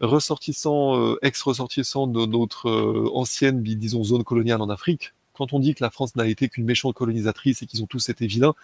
ressortissants, 0.00 0.96
euh, 1.00 1.18
ex-ressortissants 1.22 2.06
de 2.06 2.26
notre 2.26 2.70
ancienne, 3.14 3.62
disons, 3.62 4.04
zone 4.04 4.24
coloniale 4.24 4.60
en 4.60 4.70
Afrique, 4.70 5.12
quand 5.32 5.52
on 5.52 5.60
dit 5.60 5.74
que 5.74 5.82
la 5.82 5.90
France 5.90 6.16
n'a 6.16 6.26
été 6.26 6.48
qu'une 6.48 6.64
méchante 6.64 6.94
colonisatrice 6.94 7.62
et 7.62 7.66
qu'ils 7.66 7.82
ont 7.82 7.86
tous 7.86 8.08
été 8.08 8.26
vilains, 8.26 8.54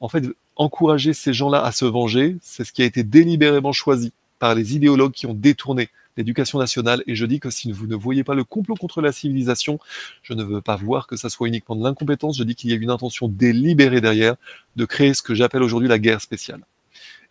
en 0.00 0.08
fait, 0.08 0.24
encourager 0.56 1.12
ces 1.12 1.32
gens-là 1.32 1.62
à 1.62 1.72
se 1.72 1.84
venger, 1.84 2.36
c'est 2.40 2.64
ce 2.64 2.72
qui 2.72 2.82
a 2.82 2.84
été 2.84 3.02
délibérément 3.02 3.72
choisi 3.72 4.12
par 4.38 4.54
les 4.54 4.76
idéologues 4.76 5.12
qui 5.12 5.26
ont 5.26 5.34
détourné 5.34 5.90
l'éducation 6.16 6.58
nationale. 6.58 7.02
Et 7.06 7.14
je 7.14 7.24
dis 7.26 7.40
que 7.40 7.50
si 7.50 7.72
vous 7.72 7.86
ne 7.86 7.96
voyez 7.96 8.24
pas 8.24 8.34
le 8.34 8.44
complot 8.44 8.76
contre 8.76 9.00
la 9.00 9.12
civilisation, 9.12 9.78
je 10.22 10.34
ne 10.34 10.42
veux 10.42 10.60
pas 10.60 10.76
voir 10.76 11.06
que 11.06 11.16
ça 11.16 11.28
soit 11.28 11.48
uniquement 11.48 11.76
de 11.76 11.84
l'incompétence. 11.84 12.38
Je 12.38 12.44
dis 12.44 12.54
qu'il 12.54 12.70
y 12.70 12.72
a 12.72 12.76
une 12.76 12.90
intention 12.90 13.28
délibérée 13.28 14.00
derrière 14.00 14.36
de 14.76 14.84
créer 14.84 15.14
ce 15.14 15.22
que 15.22 15.34
j'appelle 15.34 15.62
aujourd'hui 15.62 15.88
la 15.88 15.98
guerre 15.98 16.20
spéciale. 16.20 16.60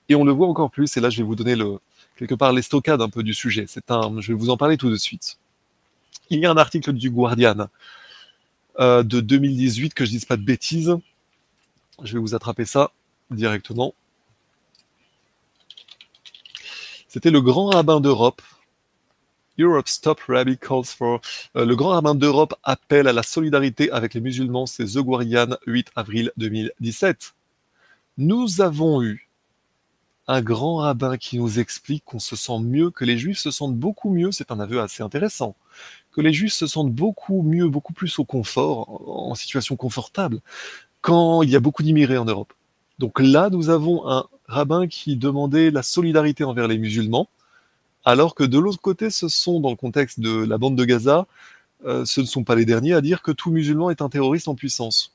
Et 0.09 0.15
on 0.15 0.23
le 0.23 0.31
voit 0.31 0.47
encore 0.47 0.71
plus, 0.71 0.97
et 0.97 1.01
là 1.01 1.09
je 1.09 1.17
vais 1.17 1.23
vous 1.23 1.35
donner 1.35 1.55
quelque 2.17 2.35
part 2.35 2.51
l'estocade 2.51 3.01
un 3.01 3.09
peu 3.09 3.21
du 3.21 3.33
sujet. 3.33 3.65
C'est 3.67 3.91
un, 3.91 4.19
je 4.19 4.33
vais 4.33 4.37
vous 4.37 4.49
en 4.49 4.57
parler 4.57 4.75
tout 4.75 4.89
de 4.89 4.97
suite. 4.97 5.37
Il 6.31 6.39
y 6.39 6.45
a 6.45 6.51
un 6.51 6.57
article 6.57 6.93
du 6.93 7.09
Guardian 7.09 7.67
euh, 8.79 9.03
de 9.03 9.19
2018 9.19 9.93
que 9.93 10.05
je 10.05 10.11
dise 10.11 10.25
pas 10.25 10.37
de 10.37 10.43
bêtises. 10.43 10.95
Je 12.03 12.13
vais 12.13 12.19
vous 12.19 12.33
attraper 12.33 12.65
ça 12.65 12.91
directement. 13.29 13.93
C'était 17.07 17.31
le 17.31 17.41
grand 17.41 17.67
rabbin 17.67 17.99
d'Europe. 17.99 18.41
Europe's 19.59 19.99
top 19.99 20.21
rabbi 20.27 20.57
calls 20.57 20.85
for. 20.85 21.19
Euh, 21.55 21.65
le 21.65 21.75
grand 21.75 21.89
rabbin 21.89 22.15
d'Europe 22.15 22.55
appelle 22.63 23.07
à 23.07 23.13
la 23.13 23.23
solidarité 23.23 23.91
avec 23.91 24.13
les 24.13 24.21
musulmans. 24.21 24.65
C'est 24.65 24.85
The 24.85 24.99
Guardian, 24.99 25.57
8 25.67 25.89
avril 25.95 26.31
2017. 26.37 27.33
Nous 28.17 28.61
avons 28.61 29.03
eu 29.03 29.29
un 30.27 30.41
grand 30.41 30.77
rabbin 30.77 31.17
qui 31.17 31.39
nous 31.39 31.59
explique 31.59 32.05
qu'on 32.05 32.19
se 32.19 32.35
sent 32.35 32.59
mieux, 32.59 32.91
que 32.91 33.03
les 33.03 33.17
juifs 33.17 33.39
se 33.39 33.51
sentent 33.51 33.75
beaucoup 33.75 34.11
mieux. 34.11 34.31
C'est 34.31 34.51
un 34.51 34.59
aveu 34.59 34.79
assez 34.79 35.01
intéressant. 35.01 35.55
Que 36.11 36.21
les 36.21 36.33
juifs 36.33 36.53
se 36.53 36.67
sentent 36.67 36.93
beaucoup 36.93 37.41
mieux, 37.41 37.67
beaucoup 37.67 37.93
plus 37.93 38.19
au 38.19 38.25
confort, 38.25 39.01
en 39.09 39.35
situation 39.35 39.75
confortable, 39.75 40.39
quand 41.01 41.41
il 41.41 41.49
y 41.49 41.55
a 41.55 41.59
beaucoup 41.59 41.83
d'immigrés 41.83 42.17
en 42.17 42.25
Europe. 42.25 42.53
Donc 42.99 43.19
là, 43.19 43.49
nous 43.49 43.69
avons 43.69 44.07
un 44.07 44.27
rabbin 44.47 44.87
qui 44.87 45.15
demandait 45.15 45.71
la 45.71 45.81
solidarité 45.81 46.43
envers 46.43 46.67
les 46.67 46.77
musulmans, 46.77 47.29
alors 48.05 48.35
que 48.35 48.43
de 48.43 48.57
l'autre 48.57 48.81
côté, 48.81 49.09
ce 49.09 49.27
sont, 49.27 49.59
dans 49.59 49.69
le 49.69 49.75
contexte 49.75 50.19
de 50.19 50.43
la 50.45 50.57
bande 50.57 50.75
de 50.75 50.85
Gaza, 50.85 51.27
euh, 51.85 52.05
ce 52.05 52.21
ne 52.21 52.25
sont 52.25 52.43
pas 52.43 52.55
les 52.55 52.65
derniers 52.65 52.93
à 52.93 53.01
dire 53.01 53.21
que 53.21 53.31
tout 53.31 53.51
musulman 53.51 53.89
est 53.89 54.01
un 54.01 54.09
terroriste 54.09 54.47
en 54.47 54.55
puissance. 54.55 55.13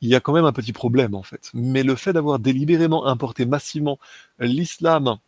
Il 0.00 0.08
y 0.08 0.14
a 0.14 0.20
quand 0.20 0.32
même 0.32 0.44
un 0.44 0.52
petit 0.52 0.72
problème 0.72 1.14
en 1.14 1.22
fait. 1.22 1.50
Mais 1.54 1.82
le 1.82 1.94
fait 1.96 2.12
d'avoir 2.12 2.38
délibérément 2.38 3.06
importé 3.06 3.46
massivement 3.46 3.98
l'islam, 4.38 5.18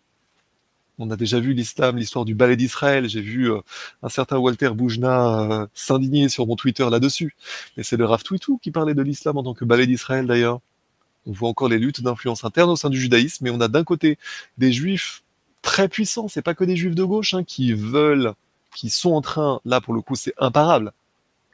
on 0.99 1.11
a 1.11 1.17
déjà 1.17 1.41
vu 1.41 1.55
l'islam, 1.55 1.97
l'histoire 1.97 2.25
du 2.25 2.35
ballet 2.35 2.57
d'Israël, 2.57 3.09
j'ai 3.09 3.21
vu 3.21 3.51
euh, 3.51 3.61
un 4.03 4.09
certain 4.09 4.39
Walter 4.39 4.71
Boujna 4.71 5.63
euh, 5.63 5.67
s'indigner 5.75 6.29
sur 6.29 6.47
mon 6.47 6.55
Twitter 6.57 6.89
là-dessus. 6.89 7.35
Mais 7.77 7.83
c'est 7.83 7.97
le 7.97 8.05
Rav 8.05 8.23
Twitou 8.23 8.59
qui 8.59 8.71
parlait 8.71 8.95
de 8.95 9.03
l'islam 9.03 9.37
en 9.37 9.43
tant 9.43 9.55
que 9.55 9.65
ballet 9.65 9.87
d'Israël 9.87 10.27
d'ailleurs. 10.27 10.61
On 11.27 11.33
voit 11.33 11.49
encore 11.49 11.69
les 11.69 11.79
luttes 11.79 12.03
d'influence 12.03 12.45
interne 12.45 12.71
au 12.71 12.77
sein 12.77 12.91
du 12.91 13.01
judaïsme, 13.01 13.45
mais 13.45 13.51
on 13.51 13.61
a 13.61 13.69
d'un 13.69 13.83
côté 13.83 14.19
des 14.59 14.73
juifs 14.73 15.24
très 15.65 15.89
puissants, 15.89 16.29
c'est 16.29 16.43
pas 16.43 16.55
que 16.55 16.63
des 16.63 16.77
juifs 16.77 16.95
de 16.95 17.03
gauche 17.03 17.35
hein, 17.35 17.43
qui 17.43 17.73
veulent, 17.73 18.35
qui 18.77 18.91
sont 18.91 19.13
en 19.13 19.23
train, 19.23 19.61
là 19.65 19.81
pour 19.81 19.95
le 19.95 20.03
coup 20.03 20.15
c'est 20.15 20.35
imparable, 20.39 20.93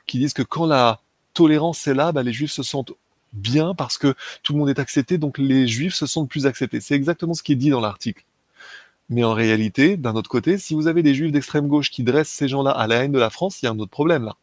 qui 0.07 0.19
disent 0.19 0.35
que 0.35 0.43
quand 0.43 0.67
la 0.67 1.01
tolérance 1.33 1.87
est 1.87 1.95
là, 1.95 2.13
bah, 2.13 2.23
les 2.23 2.33
juifs 2.33 2.53
se 2.53 2.63
sentent 2.63 2.93
bien 3.33 3.75
parce 3.75 3.97
que 3.97 4.15
tout 4.43 4.53
le 4.53 4.59
monde 4.59 4.69
est 4.69 4.81
accepté, 4.81 5.17
donc 5.17 5.39
les 5.39 5.69
juifs 5.69 5.95
se 5.95 6.07
sentent 6.07 6.29
plus 6.29 6.47
acceptés. 6.47 6.81
C'est 6.81 6.97
exactement 6.97 7.33
ce 7.33 7.43
qui 7.43 7.53
est 7.53 7.57
dit 7.57 7.71
dans 7.71 7.81
l'article. 7.81 8.25
Mais 9.09 9.25
en 9.25 9.33
réalité, 9.33 9.97
d'un 9.97 10.15
autre 10.15 10.31
côté, 10.31 10.59
si 10.59 10.75
vous 10.75 10.89
avez 10.89 11.03
des 11.03 11.15
juifs 11.15 11.33
d'extrême 11.33 11.69
gauche 11.69 11.91
qui 11.91 12.03
dressent 12.03 12.29
ces 12.29 12.49
gens-là 12.49 12.73
à 12.73 12.87
la 12.89 12.97
haine 13.05 13.13
de 13.13 13.19
la 13.19 13.31
France, 13.31 13.63
il 13.63 13.67
y 13.67 13.69
a 13.69 13.73
un 13.73 13.79
autre 13.79 13.91
problème 13.91 14.25
là 14.25 14.37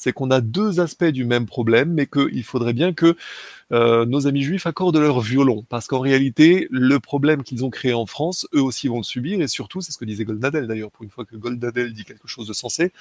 c'est 0.00 0.14
qu'on 0.14 0.30
a 0.30 0.40
deux 0.40 0.80
aspects 0.80 1.04
du 1.04 1.26
même 1.26 1.44
problème, 1.44 1.92
mais 1.92 2.06
qu'il 2.06 2.42
faudrait 2.42 2.72
bien 2.72 2.94
que 2.94 3.16
euh, 3.70 4.06
nos 4.06 4.26
amis 4.26 4.42
juifs 4.42 4.66
accordent 4.66 4.96
leur 4.96 5.20
violon, 5.20 5.66
parce 5.68 5.86
qu'en 5.88 6.00
réalité, 6.00 6.68
le 6.70 6.98
problème 6.98 7.42
qu'ils 7.42 7.66
ont 7.66 7.70
créé 7.70 7.92
en 7.92 8.06
France, 8.06 8.48
eux 8.54 8.62
aussi 8.62 8.88
vont 8.88 8.96
le 8.96 9.02
subir, 9.02 9.42
et 9.42 9.46
surtout, 9.46 9.82
c'est 9.82 9.92
ce 9.92 9.98
que 9.98 10.06
disait 10.06 10.24
Goldnadel 10.24 10.66
d'ailleurs, 10.66 10.90
pour 10.90 11.04
une 11.04 11.10
fois 11.10 11.26
que 11.26 11.36
Goldnadel 11.36 11.92
dit 11.92 12.04
quelque 12.04 12.28
chose 12.28 12.48
de 12.48 12.54
sensé, 12.54 12.92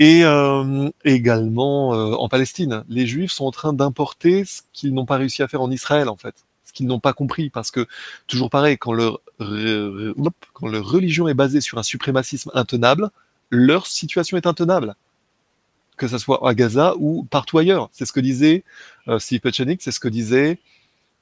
et 0.00 0.24
euh, 0.24 0.90
également 1.04 1.94
euh, 1.94 2.14
en 2.14 2.28
Palestine, 2.28 2.84
les 2.88 3.06
juifs 3.06 3.30
sont 3.30 3.44
en 3.44 3.52
train 3.52 3.72
d'importer 3.72 4.44
ce 4.44 4.62
qu'ils 4.72 4.94
n'ont 4.94 5.06
pas 5.06 5.18
réussi 5.18 5.44
à 5.44 5.48
faire 5.48 5.62
en 5.62 5.70
Israël, 5.70 6.08
en 6.08 6.16
fait. 6.16 6.34
Ce 6.64 6.72
qu'ils 6.72 6.88
n'ont 6.88 7.00
pas 7.00 7.12
compris, 7.12 7.48
parce 7.48 7.70
que 7.70 7.86
toujours 8.26 8.50
pareil, 8.50 8.76
quand 8.76 8.92
leur, 8.92 9.20
quand 9.38 10.66
leur 10.66 10.84
religion 10.84 11.28
est 11.28 11.34
basée 11.34 11.60
sur 11.60 11.78
un 11.78 11.84
suprémacisme 11.84 12.50
intenable, 12.54 13.10
leur 13.50 13.86
situation 13.86 14.36
est 14.36 14.48
intenable 14.48 14.96
que 15.98 16.08
ce 16.08 16.16
soit 16.16 16.48
à 16.48 16.54
Gaza 16.54 16.94
ou 16.98 17.26
partout 17.30 17.58
ailleurs. 17.58 17.90
C'est 17.92 18.06
ce 18.06 18.12
que 18.12 18.20
disait 18.20 18.64
euh, 19.08 19.18
Steve 19.18 19.40
Pechenik, 19.40 19.82
c'est 19.82 19.92
ce 19.92 20.00
que 20.00 20.08
disait 20.08 20.58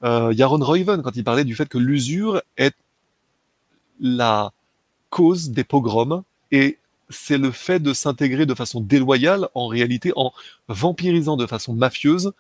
euh, 0.05 0.33
Yaron 0.33 0.59
Reuven 0.59 1.03
quand 1.03 1.17
il 1.17 1.25
parlait 1.25 1.45
du 1.45 1.55
fait 1.55 1.69
que 1.69 1.79
l'usure 1.79 2.43
est 2.57 2.77
la 4.01 4.53
cause 5.11 5.51
des 5.51 5.65
pogroms 5.65 6.23
et 6.53 6.79
c'est 7.09 7.39
le 7.39 7.51
fait 7.51 7.81
de 7.81 7.93
s'intégrer 7.93 8.47
de 8.47 8.55
façon 8.55 8.81
déloyale, 8.81 9.49
en 9.55 9.69
réalité 9.69 10.13
en 10.17 10.33
vampirisant 10.69 11.37
de 11.37 11.47
façon 11.47 11.75
mafieuse 11.75 12.33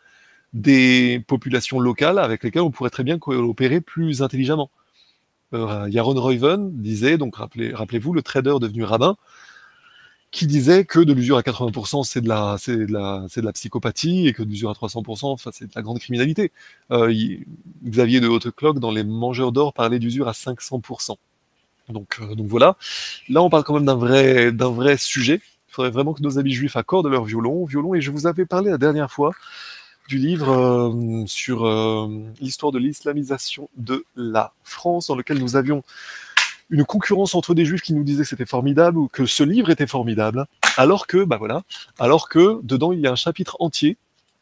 des 0.52 1.22
populations 1.26 1.80
locales 1.80 2.18
avec 2.18 2.42
lesquelles 2.42 2.62
on 2.62 2.70
pourrait 2.70 2.90
très 2.90 3.04
bien 3.04 3.18
coopérer 3.18 3.80
plus 3.80 4.22
intelligemment. 4.22 4.70
Euh, 5.54 5.88
Yaron 5.90 6.20
Reuven 6.20 6.70
disait, 6.72 7.18
donc 7.18 7.36
rappelez-vous, 7.36 8.12
le 8.12 8.22
trader 8.22 8.56
devenu 8.60 8.84
rabbin, 8.84 9.16
qui 10.30 10.46
disait 10.46 10.84
que 10.84 11.00
de 11.00 11.12
l'usure 11.12 11.38
à 11.38 11.42
80%, 11.42 12.04
c'est 12.04 12.20
de 12.20 12.28
la, 12.28 13.52
psychopathie 13.52 14.26
et 14.26 14.32
que 14.32 14.42
de 14.42 14.48
l'usure 14.48 14.70
à 14.70 14.74
300%, 14.74 15.26
enfin, 15.26 15.50
c'est 15.52 15.66
de 15.66 15.72
la 15.74 15.82
grande 15.82 15.98
criminalité. 15.98 16.52
Euh, 16.90 17.12
Xavier 17.84 18.20
de 18.20 18.28
Haute-Cloque, 18.28 18.78
dans 18.78 18.90
Les 18.90 19.04
Mangeurs 19.04 19.52
d'Or, 19.52 19.72
parlait 19.72 19.98
d'usure 19.98 20.28
à 20.28 20.32
500%. 20.32 21.16
Donc, 21.88 22.18
euh, 22.20 22.34
donc 22.34 22.46
voilà. 22.48 22.76
Là, 23.28 23.42
on 23.42 23.50
parle 23.50 23.64
quand 23.64 23.74
même 23.74 23.86
d'un 23.86 23.96
vrai, 24.70 24.96
sujet. 24.98 25.40
Il 25.68 25.72
faudrait 25.72 25.90
vraiment 25.90 26.12
que 26.12 26.22
nos 26.22 26.38
amis 26.38 26.52
juifs 26.52 26.76
accordent 26.76 27.08
leur 27.08 27.24
violon, 27.24 27.64
violon. 27.64 27.94
Et 27.94 28.00
je 28.00 28.10
vous 28.10 28.26
avais 28.26 28.46
parlé 28.46 28.70
la 28.70 28.78
dernière 28.78 29.10
fois 29.10 29.32
du 30.08 30.18
livre 30.18 30.50
euh, 30.50 31.24
sur 31.26 31.66
l'histoire 32.40 32.72
de 32.72 32.78
l'islamisation 32.78 33.68
de 33.76 34.04
la 34.16 34.52
France, 34.64 35.08
dans 35.08 35.16
lequel 35.16 35.38
nous 35.38 35.56
avions 35.56 35.82
une 36.70 36.84
concurrence 36.84 37.34
entre 37.34 37.54
des 37.54 37.64
juifs 37.64 37.82
qui 37.82 37.94
nous 37.94 38.04
disaient 38.04 38.22
que 38.22 38.28
c'était 38.28 38.46
formidable 38.46 38.98
ou 38.98 39.08
que 39.08 39.26
ce 39.26 39.42
livre 39.42 39.70
était 39.70 39.86
formidable, 39.86 40.46
alors 40.76 41.06
que, 41.06 41.24
bah 41.24 41.36
voilà, 41.36 41.62
alors 41.98 42.28
que 42.28 42.60
dedans 42.62 42.92
il 42.92 43.00
y 43.00 43.06
a 43.06 43.12
un 43.12 43.16
chapitre 43.16 43.56
entier 43.60 43.96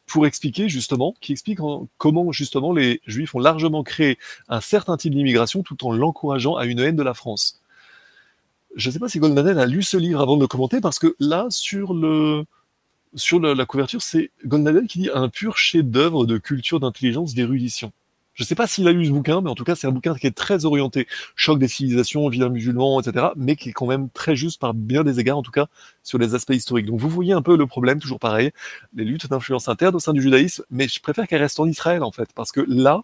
pour 0.07 0.27
expliquer 0.27 0.69
justement, 0.69 1.15
qui 1.19 1.31
explique 1.31 1.59
comment 1.97 2.31
justement 2.31 2.73
les 2.73 3.01
juifs 3.07 3.33
ont 3.35 3.39
largement 3.39 3.83
créé 3.83 4.17
un 4.49 4.61
certain 4.61 4.97
type 4.97 5.13
d'immigration 5.13 5.63
tout 5.63 5.85
en 5.85 5.91
l'encourageant 5.91 6.55
à 6.55 6.65
une 6.65 6.79
haine 6.79 6.95
de 6.95 7.03
la 7.03 7.13
France. 7.13 7.61
Je 8.75 8.89
ne 8.89 8.93
sais 8.93 8.99
pas 8.99 9.09
si 9.09 9.19
Goldnadel 9.19 9.57
a 9.57 9.65
lu 9.65 9.81
ce 9.83 9.97
livre 9.97 10.21
avant 10.21 10.35
de 10.35 10.41
le 10.41 10.47
commenter, 10.47 10.81
parce 10.81 10.99
que 10.99 11.15
là, 11.19 11.47
sur 11.49 11.93
la 11.95 13.65
couverture, 13.65 14.01
c'est 14.01 14.31
Goldnadel 14.45 14.85
qui 14.87 14.99
dit 14.99 15.09
un 15.13 15.29
pur 15.29 15.57
chef-d'œuvre 15.57 16.25
de 16.25 16.37
culture, 16.37 16.79
d'intelligence, 16.79 17.33
d'érudition. 17.33 17.91
Je 18.35 18.43
ne 18.43 18.47
sais 18.47 18.55
pas 18.55 18.67
s'il 18.67 18.85
a 18.87 18.91
lu 18.91 19.05
ce 19.05 19.11
bouquin, 19.11 19.39
mais 19.39 19.49
en 19.49 19.55
tout 19.55 19.63
cas, 19.63 19.75
c'est 19.75 19.87
un 19.87 19.91
bouquin 19.91 20.13
qui 20.13 20.27
est 20.27 20.35
très 20.35 20.65
orienté 20.65 21.07
choc 21.37 21.57
des 21.57 21.69
civilisations, 21.69 22.27
vilain 22.27 22.49
musulman, 22.49 22.99
etc., 22.99 23.27
mais 23.37 23.55
qui 23.55 23.69
est 23.69 23.71
quand 23.71 23.87
même 23.87 24.09
très 24.09 24.35
juste 24.35 24.59
par 24.59 24.73
bien 24.73 25.05
des 25.05 25.21
égards, 25.21 25.37
en 25.37 25.41
tout 25.41 25.51
cas, 25.51 25.67
sur 26.03 26.17
les 26.17 26.35
aspects 26.35 26.53
historiques. 26.53 26.85
Donc 26.85 26.99
vous 26.99 27.09
voyez 27.09 27.31
un 27.31 27.41
peu 27.41 27.55
le 27.55 27.65
problème, 27.65 27.99
toujours 27.99 28.19
pareil, 28.19 28.51
les 28.93 29.05
luttes 29.05 29.27
d'influence 29.29 29.69
interne 29.69 29.95
au 29.95 29.99
sein 29.99 30.11
du 30.11 30.21
judaïsme, 30.21 30.65
mais 30.69 30.89
je 30.89 30.99
préfère 31.01 31.27
qu'elles 31.27 31.41
restent 31.41 31.61
en 31.61 31.67
Israël, 31.67 32.03
en 32.03 32.11
fait, 32.11 32.29
parce 32.35 32.51
que 32.51 32.59
là, 32.67 33.03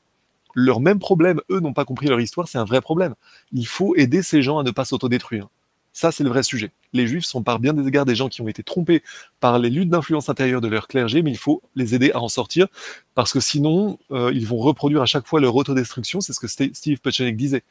leur 0.53 0.81
même 0.81 0.99
problème, 0.99 1.39
eux 1.49 1.61
n'ont 1.61 1.73
pas 1.73 1.85
compris 1.85 2.07
leur 2.07 2.19
histoire, 2.19 2.49
c'est 2.49 2.57
un 2.57 2.65
vrai 2.65 2.81
problème. 2.81 3.15
Il 3.53 3.67
faut 3.67 3.95
aider 3.95 4.21
ces 4.23 4.41
gens 4.41 4.59
à 4.59 4.63
ne 4.63 4.71
pas 4.71 4.83
s'autodétruire. 4.83 5.47
Ça, 5.93 6.11
c'est 6.11 6.23
le 6.23 6.29
vrai 6.29 6.41
sujet. 6.43 6.71
Les 6.93 7.05
juifs 7.05 7.25
sont 7.25 7.43
par 7.43 7.59
bien 7.59 7.73
des 7.73 7.87
égards 7.87 8.05
des 8.05 8.15
gens 8.15 8.29
qui 8.29 8.41
ont 8.41 8.47
été 8.47 8.63
trompés 8.63 9.03
par 9.39 9.59
les 9.59 9.69
luttes 9.69 9.89
d'influence 9.89 10.29
intérieure 10.29 10.61
de 10.61 10.67
leur 10.67 10.87
clergé, 10.87 11.21
mais 11.21 11.31
il 11.31 11.37
faut 11.37 11.61
les 11.75 11.95
aider 11.95 12.11
à 12.11 12.21
en 12.21 12.29
sortir, 12.29 12.67
parce 13.13 13.33
que 13.33 13.39
sinon, 13.39 13.99
euh, 14.11 14.31
ils 14.33 14.47
vont 14.47 14.57
reproduire 14.57 15.01
à 15.01 15.05
chaque 15.05 15.27
fois 15.27 15.41
leur 15.41 15.55
autodestruction. 15.55 16.21
C'est 16.21 16.33
ce 16.33 16.39
que 16.39 16.47
Steve 16.47 16.99
Pechenik 16.99 17.35
disait. 17.35 17.63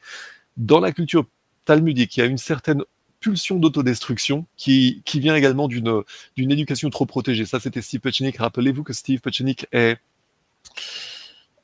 Dans 0.57 0.79
la 0.79 0.91
culture 0.91 1.25
talmudique, 1.65 2.17
il 2.17 2.19
y 2.19 2.23
a 2.23 2.25
une 2.27 2.37
certaine 2.37 2.83
pulsion 3.19 3.57
d'autodestruction 3.57 4.45
qui, 4.55 5.01
qui 5.05 5.19
vient 5.19 5.35
également 5.35 5.67
d'une 5.67 6.03
éducation 6.37 6.89
trop 6.89 7.05
protégée. 7.05 7.45
Ça, 7.45 7.59
c'était 7.59 7.81
Steve 7.81 8.01
Pechenik. 8.01 8.37
Rappelez-vous 8.37 8.83
que 8.83 8.93
Steve 8.93 9.19
Pechenik 9.19 9.67
est 9.71 9.97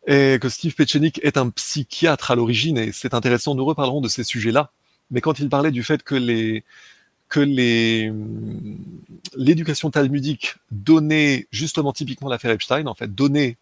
que 0.07 0.49
Steve 0.49 0.73
Pechenik 0.73 1.19
est 1.21 1.37
un 1.37 1.49
psychiatre 1.49 2.31
à 2.31 2.35
l'origine, 2.35 2.77
et 2.77 2.91
c'est 2.93 3.13
intéressant, 3.13 3.55
nous 3.55 3.65
reparlerons 3.65 3.99
de 3.99 4.07
ces 4.07 4.23
sujets-là 4.23 4.71
mais 5.11 5.21
quand 5.21 5.39
il 5.39 5.49
parlait 5.49 5.71
du 5.71 5.83
fait 5.83 6.03
que 6.03 6.15
l'éducation 9.35 9.89
talmudique 9.89 10.55
donnait 10.71 11.47
justement 11.51 11.93
typiquement 11.93 12.29
l'affaire 12.29 12.51
Epstein, 12.51 12.87
en 12.87 12.93
fait, 12.93 13.13
donnait 13.13 13.57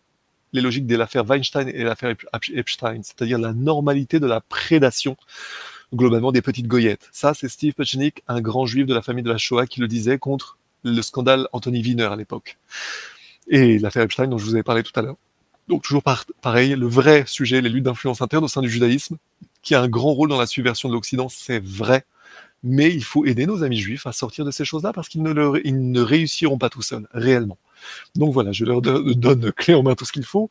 les 0.54 0.62
logiques 0.62 0.88
de 0.88 0.96
l'affaire 0.96 1.26
Weinstein 1.30 1.68
et 1.68 1.84
l'affaire 1.84 2.16
Epstein, 2.54 3.02
c'est-à-dire 3.04 3.38
la 3.38 3.54
normalité 3.54 4.20
de 4.20 4.28
la 4.28 4.42
prédation 4.42 5.18
globalement 5.94 6.32
des 6.32 6.42
petites 6.42 6.68
goyettes. 6.68 7.10
Ça, 7.12 7.34
c'est 7.34 7.50
Steve 7.50 7.74
Pechenik, 7.74 8.24
un 8.28 8.42
grand 8.42 8.66
juif 8.66 8.86
de 8.86 8.94
la 8.94 9.02
famille 9.02 9.24
de 9.24 9.30
la 9.30 9.38
Shoah, 9.38 9.68
qui 9.68 9.82
le 9.82 9.88
disait 9.88 10.18
contre 10.18 10.58
le 10.84 11.02
scandale 11.02 11.48
Anthony 11.52 11.82
Wiener 11.82 12.06
à 12.06 12.16
l'époque. 12.16 12.58
Et 13.48 13.80
l'affaire 13.80 14.04
Epstein 14.04 14.28
dont 14.28 14.38
je 14.38 14.46
vous 14.46 14.56
avais 14.56 14.64
parlé 14.64 14.82
tout 14.82 14.92
à 14.96 15.02
l'heure. 15.02 15.18
Donc 15.68 15.84
toujours 15.84 16.04
pareil, 16.42 16.76
le 16.76 16.88
vrai 16.88 17.24
sujet, 17.28 17.60
les 17.62 17.70
luttes 17.70 17.84
d'influence 17.84 18.22
interne 18.22 18.44
au 18.44 18.48
sein 18.48 18.62
du 18.62 18.70
judaïsme, 18.70 19.18
qui 19.66 19.76
a 19.76 19.82
un 19.82 19.90
grand 19.90 20.14
rôle 20.14 20.30
dans 20.30 20.40
la 20.40 20.46
subversion 20.46 20.88
de 20.88 20.94
l'Occident, 20.94 21.28
c'est 21.28 21.60
vrai. 21.60 22.06
Mais 22.64 22.94
il 22.94 23.04
faut 23.04 23.26
aider 23.26 23.46
nos 23.46 23.64
amis 23.64 23.80
juifs 23.80 24.08
à 24.08 24.12
sortir 24.12 24.46
de 24.46 24.52
ces 24.52 24.64
choses-là 24.64 24.94
parce 24.94 25.10
qu'ils 25.10 25.22
ne, 25.22 26.00
réussiront 26.00 26.58
pas 26.58 26.70
tout 26.70 26.82
seuls, 26.82 27.08
réellement. 27.14 27.58
Donc 28.16 28.34
voilà, 28.34 28.52
je 28.52 28.64
leur 28.64 28.82
do- 28.82 29.14
donne 29.14 29.52
clé 29.52 29.74
en 29.74 29.84
main 29.84 29.96
tout 29.96 30.06
ce 30.06 30.12
qu'il 30.12 30.24
faut. 30.24 30.50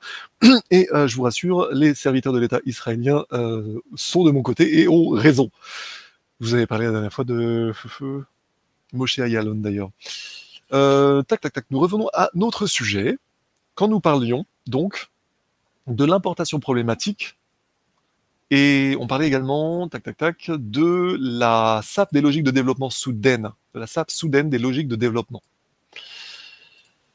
Et 0.70 0.88
euh, 0.92 1.08
je 1.08 1.16
vous 1.16 1.22
rassure, 1.22 1.68
les 1.72 1.94
serviteurs 1.94 2.32
de 2.32 2.38
l'État 2.38 2.60
israélien 2.66 3.24
euh, 3.32 3.80
sont 3.94 4.24
de 4.24 4.30
mon 4.30 4.42
côté 4.42 4.80
et 4.80 4.88
ont 4.88 5.08
raison. 5.08 5.50
Vous 6.40 6.54
avez 6.54 6.66
parlé 6.66 6.86
la 6.86 6.92
dernière 6.92 7.12
fois 7.12 7.24
de 7.24 7.72
Moshe 8.92 9.18
Ayalon 9.18 9.54
d'ailleurs. 9.54 9.90
Euh, 10.72 11.22
tac, 11.22 11.40
tac, 11.40 11.52
tac. 11.52 11.66
Nous 11.70 11.80
revenons 11.80 12.08
à 12.14 12.30
notre 12.34 12.66
sujet. 12.66 13.16
Quand 13.74 13.88
nous 13.88 14.00
parlions 14.00 14.44
donc 14.66 15.08
de 15.86 16.04
l'importation 16.04 16.60
problématique 16.60 17.36
et 18.56 18.96
on 19.00 19.08
parlait 19.08 19.26
également, 19.26 19.88
tac, 19.88 20.04
tac, 20.04 20.16
tac, 20.16 20.50
de 20.54 21.18
la 21.18 21.80
SAP 21.82 22.12
des 22.12 22.20
logiques 22.20 22.44
de 22.44 22.52
développement 22.52 22.88
soudaine, 22.88 23.50
de 23.74 23.80
la 23.80 23.88
SAP 23.88 24.12
soudaine 24.12 24.48
des 24.48 24.58
logiques 24.58 24.86
de 24.86 24.94
développement. 24.94 25.42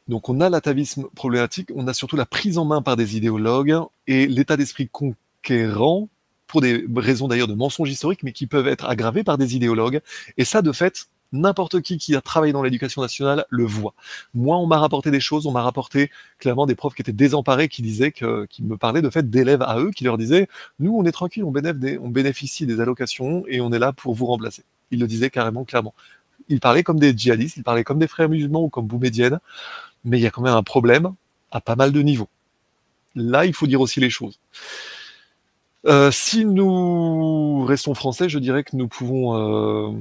Donc 0.10 0.28
on 0.28 0.42
a 0.42 0.50
l'atavisme 0.50 1.08
problématique, 1.16 1.70
on 1.74 1.88
a 1.88 1.94
surtout 1.94 2.18
la 2.18 2.26
prise 2.26 2.58
en 2.58 2.66
main 2.66 2.82
par 2.82 2.98
des 2.98 3.16
idéologues 3.16 3.80
et 4.06 4.28
l'état 4.28 4.58
d'esprit 4.58 4.90
conquérant, 4.90 6.10
pour 6.46 6.60
des 6.60 6.84
raisons 6.98 7.30
d'ailleurs 7.30 7.48
de 7.48 7.54
mensonges 7.54 7.90
historiques, 7.90 8.24
mais 8.24 8.34
qui 8.34 8.46
peuvent 8.46 8.68
être 8.68 8.84
aggravés 8.84 9.24
par 9.24 9.38
des 9.38 9.56
idéologues. 9.56 10.02
Et 10.36 10.44
ça, 10.44 10.62
de 10.62 10.74
fait, 10.74 11.08
n'importe 11.32 11.82
qui 11.82 11.98
qui 11.98 12.16
a 12.16 12.22
travaillé 12.22 12.54
dans 12.54 12.64
l'éducation 12.64 13.02
nationale 13.02 13.46
le 13.50 13.66
voit. 13.66 13.94
Moi, 14.34 14.58
on 14.58 14.66
m'a 14.68 14.78
rapporté 14.78 15.12
des 15.12 15.20
choses, 15.20 15.46
on 15.46 15.52
m'a 15.52 15.62
rapporté 15.62 16.12
clairement 16.40 16.66
des 16.66 16.76
profs 16.76 16.96
qui 16.96 17.02
étaient 17.02 17.14
désemparés, 17.14 17.68
qui 17.68 17.82
disaient 17.82 18.12
que, 18.12 18.46
qui 18.46 18.64
me 18.64 18.78
parlaient 18.78 19.02
de 19.02 19.10
fait 19.10 19.30
d'élèves 19.30 19.62
à 19.62 19.80
eux, 19.80 19.92
qui 19.92 20.04
leur 20.04 20.18
disaient, 20.18 20.48
nous, 20.80 20.96
on 20.96 21.06
est 21.06 21.12
tranquille, 21.12 21.44
on 21.44 21.52
bénéficie, 21.52 22.66
des, 22.66 22.80
allocations 22.80 23.44
et 23.48 23.62
on 23.62 23.72
est 23.72 23.80
là 23.80 23.94
pour 23.94 24.14
vous 24.14 24.26
remplacer. 24.26 24.64
Ils 24.92 25.00
le 25.00 25.08
disaient 25.08 25.30
carrément, 25.30 25.66
clairement. 25.66 25.94
Ils 26.48 26.60
parlaient 26.60 26.84
comme 26.84 27.00
des 27.00 27.16
djihadistes, 27.16 27.58
ils 27.58 27.64
parlaient 27.64 27.84
comme 27.84 28.00
des 28.00 28.08
frères 28.08 28.30
musulmans 28.30 28.64
ou 28.64 28.70
comme 28.70 28.88
Boumedienne, 28.88 29.40
mais 30.04 30.18
il 30.18 30.22
y 30.22 30.28
a 30.28 30.32
quand 30.32 30.42
même 30.42 30.54
un 30.54 30.64
problème 30.64 31.14
à 31.52 31.62
pas 31.62 31.76
mal 31.76 31.92
de 31.92 32.02
niveaux. 32.02 32.30
Là, 33.16 33.46
il 33.46 33.54
faut 33.54 33.68
dire 33.68 33.82
aussi 33.82 34.00
les 34.00 34.10
choses. 34.10 34.40
Euh, 35.86 36.12
si 36.12 36.46
nous 36.46 37.64
restons 37.66 37.94
français, 37.94 38.28
je 38.30 38.40
dirais 38.40 38.64
que 38.64 38.76
nous 38.76 38.88
pouvons 38.88 39.36
euh, 39.36 39.92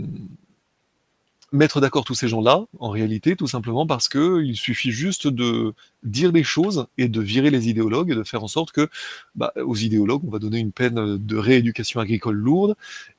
mettre 1.52 1.80
d'accord 1.80 2.04
tous 2.04 2.14
ces 2.14 2.28
gens-là, 2.28 2.64
en 2.78 2.90
réalité, 2.90 3.34
tout 3.36 3.46
simplement 3.46 3.86
parce 3.86 4.08
que 4.08 4.42
il 4.42 4.56
suffit 4.56 4.90
juste 4.90 5.26
de 5.26 5.74
dire 6.02 6.30
les 6.32 6.44
choses 6.44 6.86
et 6.98 7.08
de 7.08 7.20
virer 7.20 7.50
les 7.50 7.68
idéologues 7.68 8.10
et 8.10 8.14
de 8.14 8.24
faire 8.24 8.44
en 8.44 8.48
sorte 8.48 8.72
que, 8.72 8.88
bah, 9.34 9.52
aux 9.56 9.76
idéologues, 9.76 10.24
on 10.26 10.30
va 10.30 10.38
donner 10.38 10.58
une 10.58 10.72
peine 10.72 11.16
de 11.16 11.36
rééducation 11.36 12.00
agricole 12.00 12.36
lourde 12.36 12.76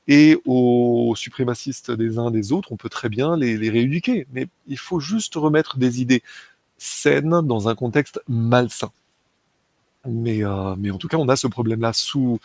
et 0.08 0.38
aux 0.46 1.14
suprémacistes 1.16 1.92
des 1.92 2.20
uns 2.20 2.32
des 2.32 2.52
autres, 2.52 2.72
on 2.72 2.78
peut 2.78 2.90
très 2.90 3.10
bien 3.10 3.36
les, 3.36 3.58
les 3.58 3.70
rééduquer. 3.70 4.28
Mais 4.34 4.48
il 4.68 4.78
faut 4.78 5.00
juste 5.00 5.36
remettre 5.36 5.78
des 5.78 6.02
idées 6.02 6.24
saines 6.78 7.42
dans 7.42 7.68
un 7.68 7.76
contexte 7.76 8.22
malsain. 8.28 8.92
Mais, 10.08 10.44
euh, 10.44 10.76
mais 10.78 10.92
en 10.92 10.98
tout 10.98 11.08
cas, 11.08 11.18
on 11.18 11.28
a 11.30 11.36
ce 11.36 11.48
problème-là 11.48 11.94
sous, 11.94 12.40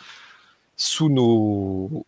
sous 0.77 1.09
nos, 1.09 2.05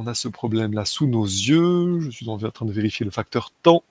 on 0.00 0.06
a 0.06 0.14
ce 0.14 0.28
problème-là 0.28 0.86
sous 0.86 1.06
nos 1.06 1.24
yeux. 1.24 2.00
Je 2.00 2.10
suis 2.10 2.28
en 2.28 2.38
train 2.38 2.64
de 2.64 2.72
vérifier 2.72 3.04
le 3.04 3.10
facteur 3.10 3.52
temps. 3.62 3.84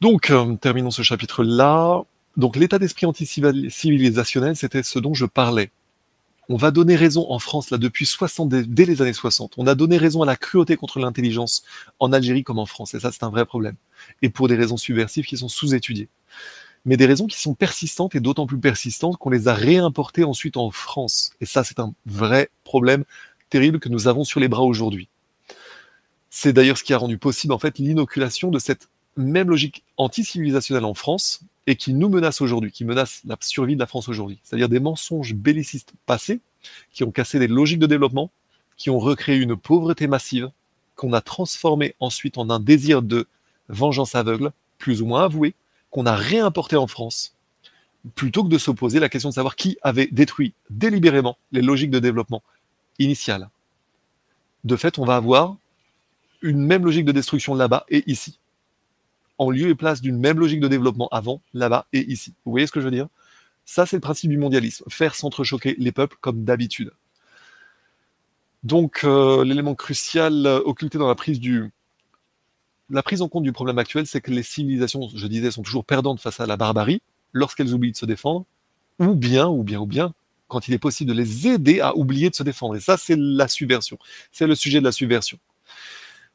Donc, 0.00 0.30
euh, 0.30 0.56
terminons 0.56 0.90
ce 0.90 1.02
chapitre-là. 1.02 2.02
Donc, 2.36 2.56
l'état 2.56 2.80
d'esprit 2.80 3.06
anti-civilisationnel, 3.06 4.56
c'était 4.56 4.82
ce 4.82 4.98
dont 4.98 5.14
je 5.14 5.26
parlais. 5.26 5.70
On 6.48 6.56
va 6.56 6.72
donner 6.72 6.96
raison 6.96 7.30
en 7.30 7.38
France, 7.38 7.70
là, 7.70 7.78
depuis 7.78 8.04
60, 8.04 8.48
dès 8.48 8.84
les 8.84 9.00
années 9.00 9.12
60. 9.12 9.54
On 9.58 9.68
a 9.68 9.76
donné 9.76 9.96
raison 9.96 10.22
à 10.22 10.26
la 10.26 10.34
cruauté 10.34 10.76
contre 10.76 10.98
l'intelligence 10.98 11.62
en 12.00 12.12
Algérie 12.12 12.42
comme 12.42 12.58
en 12.58 12.66
France. 12.66 12.94
Et 12.94 13.00
ça, 13.00 13.12
c'est 13.12 13.22
un 13.22 13.30
vrai 13.30 13.46
problème. 13.46 13.76
Et 14.22 14.28
pour 14.28 14.48
des 14.48 14.56
raisons 14.56 14.76
subversives 14.76 15.24
qui 15.24 15.36
sont 15.36 15.48
sous-étudiées. 15.48 16.08
Mais 16.84 16.96
des 16.96 17.06
raisons 17.06 17.28
qui 17.28 17.40
sont 17.40 17.54
persistantes 17.54 18.16
et 18.16 18.20
d'autant 18.20 18.48
plus 18.48 18.58
persistantes 18.58 19.18
qu'on 19.18 19.30
les 19.30 19.46
a 19.46 19.54
réimportées 19.54 20.24
ensuite 20.24 20.56
en 20.56 20.72
France. 20.72 21.30
Et 21.40 21.46
ça, 21.46 21.62
c'est 21.62 21.78
un 21.78 21.94
vrai 22.06 22.50
problème 22.64 23.04
terrible 23.52 23.80
que 23.80 23.90
nous 23.90 24.08
avons 24.08 24.24
sur 24.24 24.40
les 24.40 24.48
bras 24.48 24.62
aujourd'hui. 24.62 25.10
C'est 26.30 26.54
d'ailleurs 26.54 26.78
ce 26.78 26.84
qui 26.84 26.94
a 26.94 26.98
rendu 26.98 27.18
possible, 27.18 27.52
en 27.52 27.58
fait, 27.58 27.78
l'inoculation 27.78 28.50
de 28.50 28.58
cette 28.58 28.88
même 29.18 29.50
logique 29.50 29.84
anti-civilisationnelle 29.98 30.86
en 30.86 30.94
France 30.94 31.42
et 31.66 31.76
qui 31.76 31.92
nous 31.92 32.08
menace 32.08 32.40
aujourd'hui, 32.40 32.72
qui 32.72 32.86
menace 32.86 33.20
la 33.26 33.36
survie 33.40 33.74
de 33.74 33.80
la 33.80 33.86
France 33.86 34.08
aujourd'hui. 34.08 34.38
C'est-à-dire 34.42 34.70
des 34.70 34.80
mensonges 34.80 35.34
bellicistes 35.34 35.92
passés 36.06 36.40
qui 36.94 37.04
ont 37.04 37.10
cassé 37.10 37.38
des 37.38 37.46
logiques 37.46 37.78
de 37.78 37.86
développement, 37.86 38.30
qui 38.78 38.88
ont 38.88 38.98
recréé 38.98 39.36
une 39.36 39.54
pauvreté 39.54 40.06
massive, 40.06 40.50
qu'on 40.96 41.12
a 41.12 41.20
transformé 41.20 41.94
ensuite 42.00 42.38
en 42.38 42.48
un 42.48 42.58
désir 42.58 43.02
de 43.02 43.26
vengeance 43.68 44.14
aveugle, 44.14 44.52
plus 44.78 45.02
ou 45.02 45.06
moins 45.06 45.24
avoué, 45.24 45.54
qu'on 45.90 46.06
a 46.06 46.16
réimporté 46.16 46.76
en 46.76 46.86
France, 46.86 47.36
plutôt 48.14 48.44
que 48.44 48.48
de 48.48 48.56
s'opposer 48.56 48.96
à 48.96 49.02
la 49.02 49.10
question 49.10 49.28
de 49.28 49.34
savoir 49.34 49.56
qui 49.56 49.76
avait 49.82 50.08
détruit 50.10 50.54
délibérément 50.70 51.36
les 51.52 51.60
logiques 51.60 51.90
de 51.90 51.98
développement 51.98 52.42
initiales. 52.98 53.48
De 54.64 54.76
fait, 54.76 54.98
on 54.98 55.04
va 55.04 55.16
avoir 55.16 55.56
une 56.40 56.64
même 56.64 56.84
logique 56.84 57.04
de 57.04 57.12
destruction 57.12 57.54
là-bas 57.54 57.84
et 57.88 58.02
ici 58.10 58.38
en 59.42 59.50
lieu 59.50 59.68
et 59.68 59.74
place 59.74 60.00
d'une 60.00 60.18
même 60.18 60.38
logique 60.38 60.60
de 60.60 60.68
développement 60.68 61.08
avant, 61.10 61.42
là-bas 61.52 61.86
et 61.92 62.10
ici. 62.10 62.34
Vous 62.44 62.52
voyez 62.52 62.66
ce 62.66 62.72
que 62.72 62.80
je 62.80 62.84
veux 62.84 62.90
dire? 62.90 63.08
Ça, 63.64 63.86
c'est 63.86 63.96
le 63.96 64.00
principe 64.00 64.30
du 64.30 64.38
mondialisme, 64.38 64.84
faire 64.88 65.14
s'entrechoquer 65.14 65.74
les 65.78 65.92
peuples 65.92 66.16
comme 66.20 66.44
d'habitude. 66.44 66.92
Donc, 68.62 69.00
euh, 69.04 69.44
l'élément 69.44 69.74
crucial 69.74 70.46
euh, 70.46 70.60
occulté 70.64 70.98
dans 70.98 71.08
la 71.08 71.14
prise 71.14 71.40
du, 71.40 71.72
la 72.90 73.02
prise 73.02 73.22
en 73.22 73.28
compte 73.28 73.42
du 73.42 73.52
problème 73.52 73.78
actuel, 73.78 74.06
c'est 74.06 74.20
que 74.20 74.30
les 74.30 74.42
civilisations, 74.44 75.08
je 75.14 75.26
disais, 75.26 75.50
sont 75.50 75.62
toujours 75.62 75.84
perdantes 75.84 76.20
face 76.20 76.38
à 76.38 76.46
la 76.46 76.56
barbarie 76.56 77.02
lorsqu'elles 77.32 77.74
oublient 77.74 77.92
de 77.92 77.96
se 77.96 78.06
défendre, 78.06 78.44
ou 79.00 79.14
bien, 79.14 79.48
ou 79.48 79.64
bien, 79.64 79.80
ou 79.80 79.86
bien, 79.86 80.14
quand 80.52 80.68
il 80.68 80.74
est 80.74 80.78
possible 80.78 81.08
de 81.08 81.16
les 81.16 81.48
aider 81.48 81.80
à 81.80 81.96
oublier 81.96 82.28
de 82.28 82.34
se 82.34 82.42
défendre. 82.42 82.76
Et 82.76 82.80
ça, 82.80 82.98
c'est 82.98 83.16
la 83.18 83.48
subversion. 83.48 83.98
C'est 84.32 84.46
le 84.46 84.54
sujet 84.54 84.80
de 84.80 84.84
la 84.84 84.92
subversion. 84.92 85.38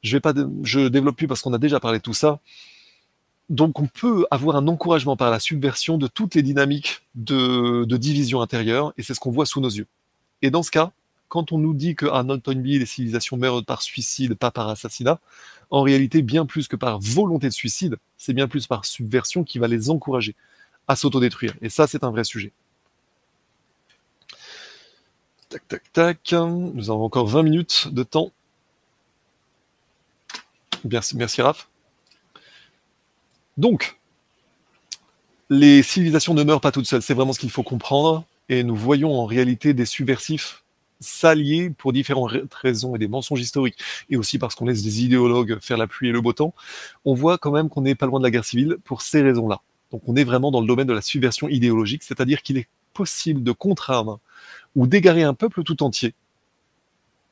Je 0.01 0.17
vais 0.17 0.19
pas, 0.19 0.33
je 0.63 0.87
développe 0.87 1.15
plus 1.15 1.27
parce 1.27 1.41
qu'on 1.41 1.53
a 1.53 1.59
déjà 1.59 1.79
parlé 1.79 1.99
de 1.99 2.03
tout 2.03 2.15
ça. 2.15 2.39
Donc, 3.49 3.79
on 3.79 3.85
peut 3.85 4.25
avoir 4.31 4.55
un 4.55 4.67
encouragement 4.67 5.15
par 5.15 5.29
la 5.29 5.39
subversion 5.39 5.99
de 5.99 6.07
toutes 6.07 6.33
les 6.33 6.41
dynamiques 6.41 7.03
de, 7.13 7.85
de 7.85 7.97
division 7.97 8.41
intérieure, 8.41 8.91
et 8.97 9.03
c'est 9.03 9.13
ce 9.13 9.19
qu'on 9.19 9.31
voit 9.31 9.45
sous 9.45 9.61
nos 9.61 9.69
yeux. 9.69 9.87
Et 10.41 10.49
dans 10.49 10.63
ce 10.63 10.71
cas, 10.71 10.91
quand 11.29 11.51
on 11.51 11.59
nous 11.59 11.75
dit 11.75 11.95
qu'à 11.95 12.25
Toynbee, 12.43 12.79
les 12.79 12.85
civilisations 12.87 13.37
meurent 13.37 13.63
par 13.63 13.83
suicide, 13.83 14.33
pas 14.33 14.49
par 14.49 14.67
assassinat, 14.67 15.19
en 15.69 15.81
réalité, 15.83 16.23
bien 16.23 16.45
plus 16.45 16.67
que 16.67 16.75
par 16.75 16.99
volonté 16.99 17.47
de 17.47 17.53
suicide, 17.53 17.97
c'est 18.17 18.33
bien 18.33 18.47
plus 18.47 18.65
par 18.65 18.83
subversion 18.83 19.43
qui 19.43 19.59
va 19.59 19.67
les 19.67 19.89
encourager 19.91 20.35
à 20.87 20.95
s'autodétruire. 20.95 21.53
Et 21.61 21.69
ça, 21.69 21.85
c'est 21.85 22.03
un 22.03 22.11
vrai 22.11 22.23
sujet. 22.23 22.51
Tac, 25.49 25.67
tac, 25.67 25.93
tac. 25.93 26.33
Nous 26.33 26.89
avons 26.89 27.05
encore 27.05 27.27
20 27.27 27.43
minutes 27.43 27.87
de 27.91 28.03
temps. 28.03 28.31
Merci, 30.83 31.41
Raph. 31.41 31.69
Donc, 33.57 33.97
les 35.49 35.83
civilisations 35.83 36.33
ne 36.33 36.43
meurent 36.43 36.61
pas 36.61 36.71
toutes 36.71 36.87
seules. 36.87 37.01
C'est 37.01 37.13
vraiment 37.13 37.33
ce 37.33 37.39
qu'il 37.39 37.49
faut 37.49 37.63
comprendre. 37.63 38.25
Et 38.49 38.63
nous 38.63 38.75
voyons 38.75 39.17
en 39.19 39.25
réalité 39.25 39.73
des 39.73 39.85
subversifs 39.85 40.63
s'allier 40.99 41.69
pour 41.69 41.93
différentes 41.93 42.31
raisons 42.53 42.95
et 42.95 42.99
des 42.99 43.07
mensonges 43.07 43.41
historiques, 43.41 43.77
et 44.09 44.17
aussi 44.17 44.39
parce 44.39 44.55
qu'on 44.55 44.65
laisse 44.65 44.83
des 44.83 45.03
idéologues 45.03 45.59
faire 45.61 45.77
la 45.77 45.87
pluie 45.87 46.09
et 46.09 46.11
le 46.11 46.21
beau 46.21 46.33
temps, 46.33 46.53
on 47.05 47.13
voit 47.13 47.37
quand 47.37 47.51
même 47.51 47.69
qu'on 47.69 47.81
n'est 47.81 47.95
pas 47.95 48.07
loin 48.07 48.19
de 48.19 48.23
la 48.23 48.31
guerre 48.31 48.45
civile 48.45 48.77
pour 48.83 49.01
ces 49.01 49.21
raisons-là. 49.21 49.61
Donc 49.91 50.01
on 50.07 50.15
est 50.15 50.23
vraiment 50.23 50.49
dans 50.49 50.61
le 50.61 50.67
domaine 50.67 50.87
de 50.87 50.93
la 50.93 51.01
subversion 51.01 51.47
idéologique, 51.49 52.03
c'est-à-dire 52.03 52.41
qu'il 52.41 52.57
est 52.57 52.67
possible 52.93 53.43
de 53.43 53.51
contraindre 53.51 54.19
ou 54.77 54.87
d'égarer 54.87 55.23
un 55.23 55.33
peuple 55.33 55.63
tout 55.63 55.83
entier, 55.83 56.13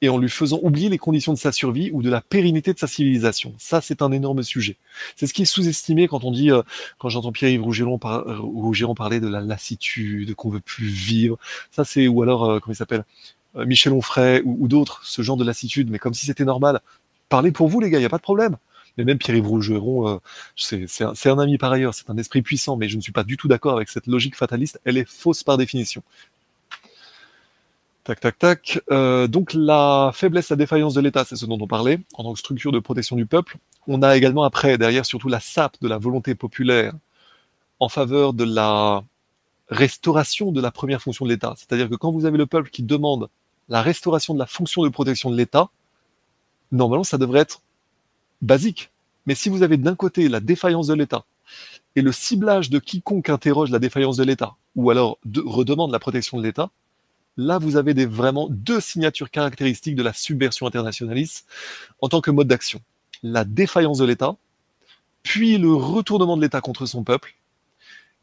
et 0.01 0.09
en 0.09 0.17
lui 0.17 0.29
faisant 0.29 0.59
oublier 0.61 0.89
les 0.89 0.97
conditions 0.97 1.31
de 1.31 1.37
sa 1.37 1.53
survie 1.53 1.89
ou 1.93 2.01
de 2.01 2.09
la 2.09 2.19
pérennité 2.19 2.73
de 2.73 2.79
sa 2.79 2.87
civilisation. 2.87 3.53
Ça, 3.57 3.79
c'est 3.79 4.01
un 4.01 4.11
énorme 4.11 4.43
sujet. 4.43 4.75
C'est 5.15 5.25
ce 5.25 5.33
qui 5.33 5.43
est 5.43 5.45
sous-estimé 5.45 6.07
quand 6.09 6.25
on 6.25 6.31
dit, 6.31 6.51
euh, 6.51 6.63
quand 6.99 7.07
j'entends 7.07 7.31
Pierre-Yves 7.31 7.63
Rougeron, 7.63 7.97
par, 7.97 8.27
euh, 8.27 8.37
Rougeron 8.39 8.93
parler 8.93 9.21
de 9.21 9.27
la 9.27 9.39
lassitude, 9.39 10.35
qu'on 10.35 10.49
veut 10.49 10.59
plus 10.59 10.87
vivre. 10.87 11.37
Ça, 11.71 11.85
c'est, 11.85 12.07
ou 12.07 12.21
alors, 12.21 12.43
euh, 12.43 12.59
comment 12.59 12.73
il 12.73 12.77
s'appelle 12.77 13.05
Michel 13.55 13.93
Onfray 13.93 14.41
ou, 14.43 14.67
d'autres, 14.67 14.99
ce 15.05 15.21
genre 15.21 15.37
de 15.37 15.45
lassitude, 15.45 15.89
mais 15.89 15.97
comme 15.97 16.13
si 16.13 16.25
c'était 16.25 16.43
normal. 16.43 16.81
Parlez 17.29 17.53
pour 17.53 17.69
vous, 17.69 17.79
les 17.79 17.89
gars, 17.89 17.99
il 17.99 18.01
n'y 18.01 18.05
a 18.05 18.09
pas 18.09 18.17
de 18.17 18.21
problème. 18.21 18.57
Mais 18.97 19.03
même 19.03 19.17
Pierre-Yves 19.17 19.47
Rougeron, 19.47 20.09
euh, 20.09 20.17
c'est 20.55 21.29
un, 21.29 21.39
ami 21.39 21.57
par 21.57 21.71
ailleurs, 21.71 21.93
c'est 21.93 22.09
un 22.09 22.17
esprit 22.17 22.41
puissant, 22.41 22.77
mais 22.77 22.87
je 22.89 22.95
ne 22.95 23.01
suis 23.01 23.11
pas 23.11 23.23
du 23.23 23.37
tout 23.37 23.47
d'accord 23.47 23.75
avec 23.75 23.89
cette 23.89 24.07
logique 24.07 24.35
fataliste. 24.35 24.79
Elle 24.85 24.97
est 24.97 25.09
fausse 25.09 25.43
par 25.43 25.57
définition. 25.57 26.03
Tac, 28.05 28.19
tac, 28.19 28.37
tac. 28.37 28.79
Euh, 28.91 29.27
donc 29.27 29.53
la 29.55 30.11
faiblesse, 30.13 30.49
la 30.49 30.55
défaillance 30.55 30.93
de 30.93 31.01
l'État, 31.01 31.25
c'est 31.25 31.35
ce 31.35 31.47
dont 31.47 31.57
on 31.59 31.65
parlait, 31.65 31.99
en 32.13 32.23
tant 32.23 32.33
que 32.33 32.39
structure 32.39 32.71
de 32.71 32.77
protection 32.77 33.15
du 33.15 33.25
peuple. 33.25 33.57
On 33.87 34.03
a 34.03 34.15
également 34.15 34.43
après, 34.43 34.77
derrière, 34.77 35.07
surtout 35.07 35.27
la 35.27 35.39
sape 35.39 35.75
de 35.81 35.87
la 35.87 35.97
volonté 35.97 36.35
populaire 36.35 36.93
en 37.79 37.89
faveur 37.89 38.33
de 38.33 38.43
la 38.43 39.03
restauration 39.69 40.51
de 40.51 40.61
la 40.61 40.69
première 40.69 41.01
fonction 41.01 41.25
de 41.25 41.31
l'État. 41.31 41.55
C'est-à-dire 41.57 41.89
que 41.89 41.95
quand 41.95 42.11
vous 42.11 42.25
avez 42.25 42.37
le 42.37 42.45
peuple 42.45 42.69
qui 42.69 42.83
demande 42.83 43.27
la 43.69 43.81
restauration 43.81 44.35
de 44.35 44.39
la 44.39 44.45
fonction 44.45 44.83
de 44.83 44.89
protection 44.89 45.31
de 45.31 45.35
l'État, 45.35 45.69
normalement, 46.71 47.03
ça 47.03 47.17
devrait 47.17 47.39
être 47.39 47.63
basique. 48.39 48.91
Mais 49.25 49.33
si 49.33 49.49
vous 49.49 49.63
avez 49.63 49.77
d'un 49.77 49.95
côté 49.95 50.29
la 50.29 50.41
défaillance 50.41 50.85
de 50.85 50.93
l'État 50.93 51.25
et 51.95 52.03
le 52.03 52.11
ciblage 52.11 52.69
de 52.69 52.77
quiconque 52.77 53.29
interroge 53.29 53.71
la 53.71 53.79
défaillance 53.79 54.17
de 54.17 54.23
l'État 54.23 54.53
ou 54.75 54.91
alors 54.91 55.17
de, 55.25 55.41
redemande 55.41 55.91
la 55.91 55.97
protection 55.97 56.37
de 56.37 56.43
l'État, 56.43 56.69
là 57.37 57.57
vous 57.57 57.77
avez 57.77 57.93
des, 57.93 58.05
vraiment 58.05 58.47
deux 58.49 58.79
signatures 58.79 59.31
caractéristiques 59.31 59.95
de 59.95 60.03
la 60.03 60.13
subversion 60.13 60.67
internationaliste 60.67 61.47
en 62.01 62.09
tant 62.09 62.21
que 62.21 62.31
mode 62.31 62.47
d'action. 62.47 62.81
La 63.23 63.43
défaillance 63.43 63.97
de 63.97 64.05
l'État, 64.05 64.35
puis 65.23 65.57
le 65.57 65.73
retournement 65.73 66.37
de 66.37 66.41
l'État 66.41 66.61
contre 66.61 66.85
son 66.85 67.03
peuple, 67.03 67.35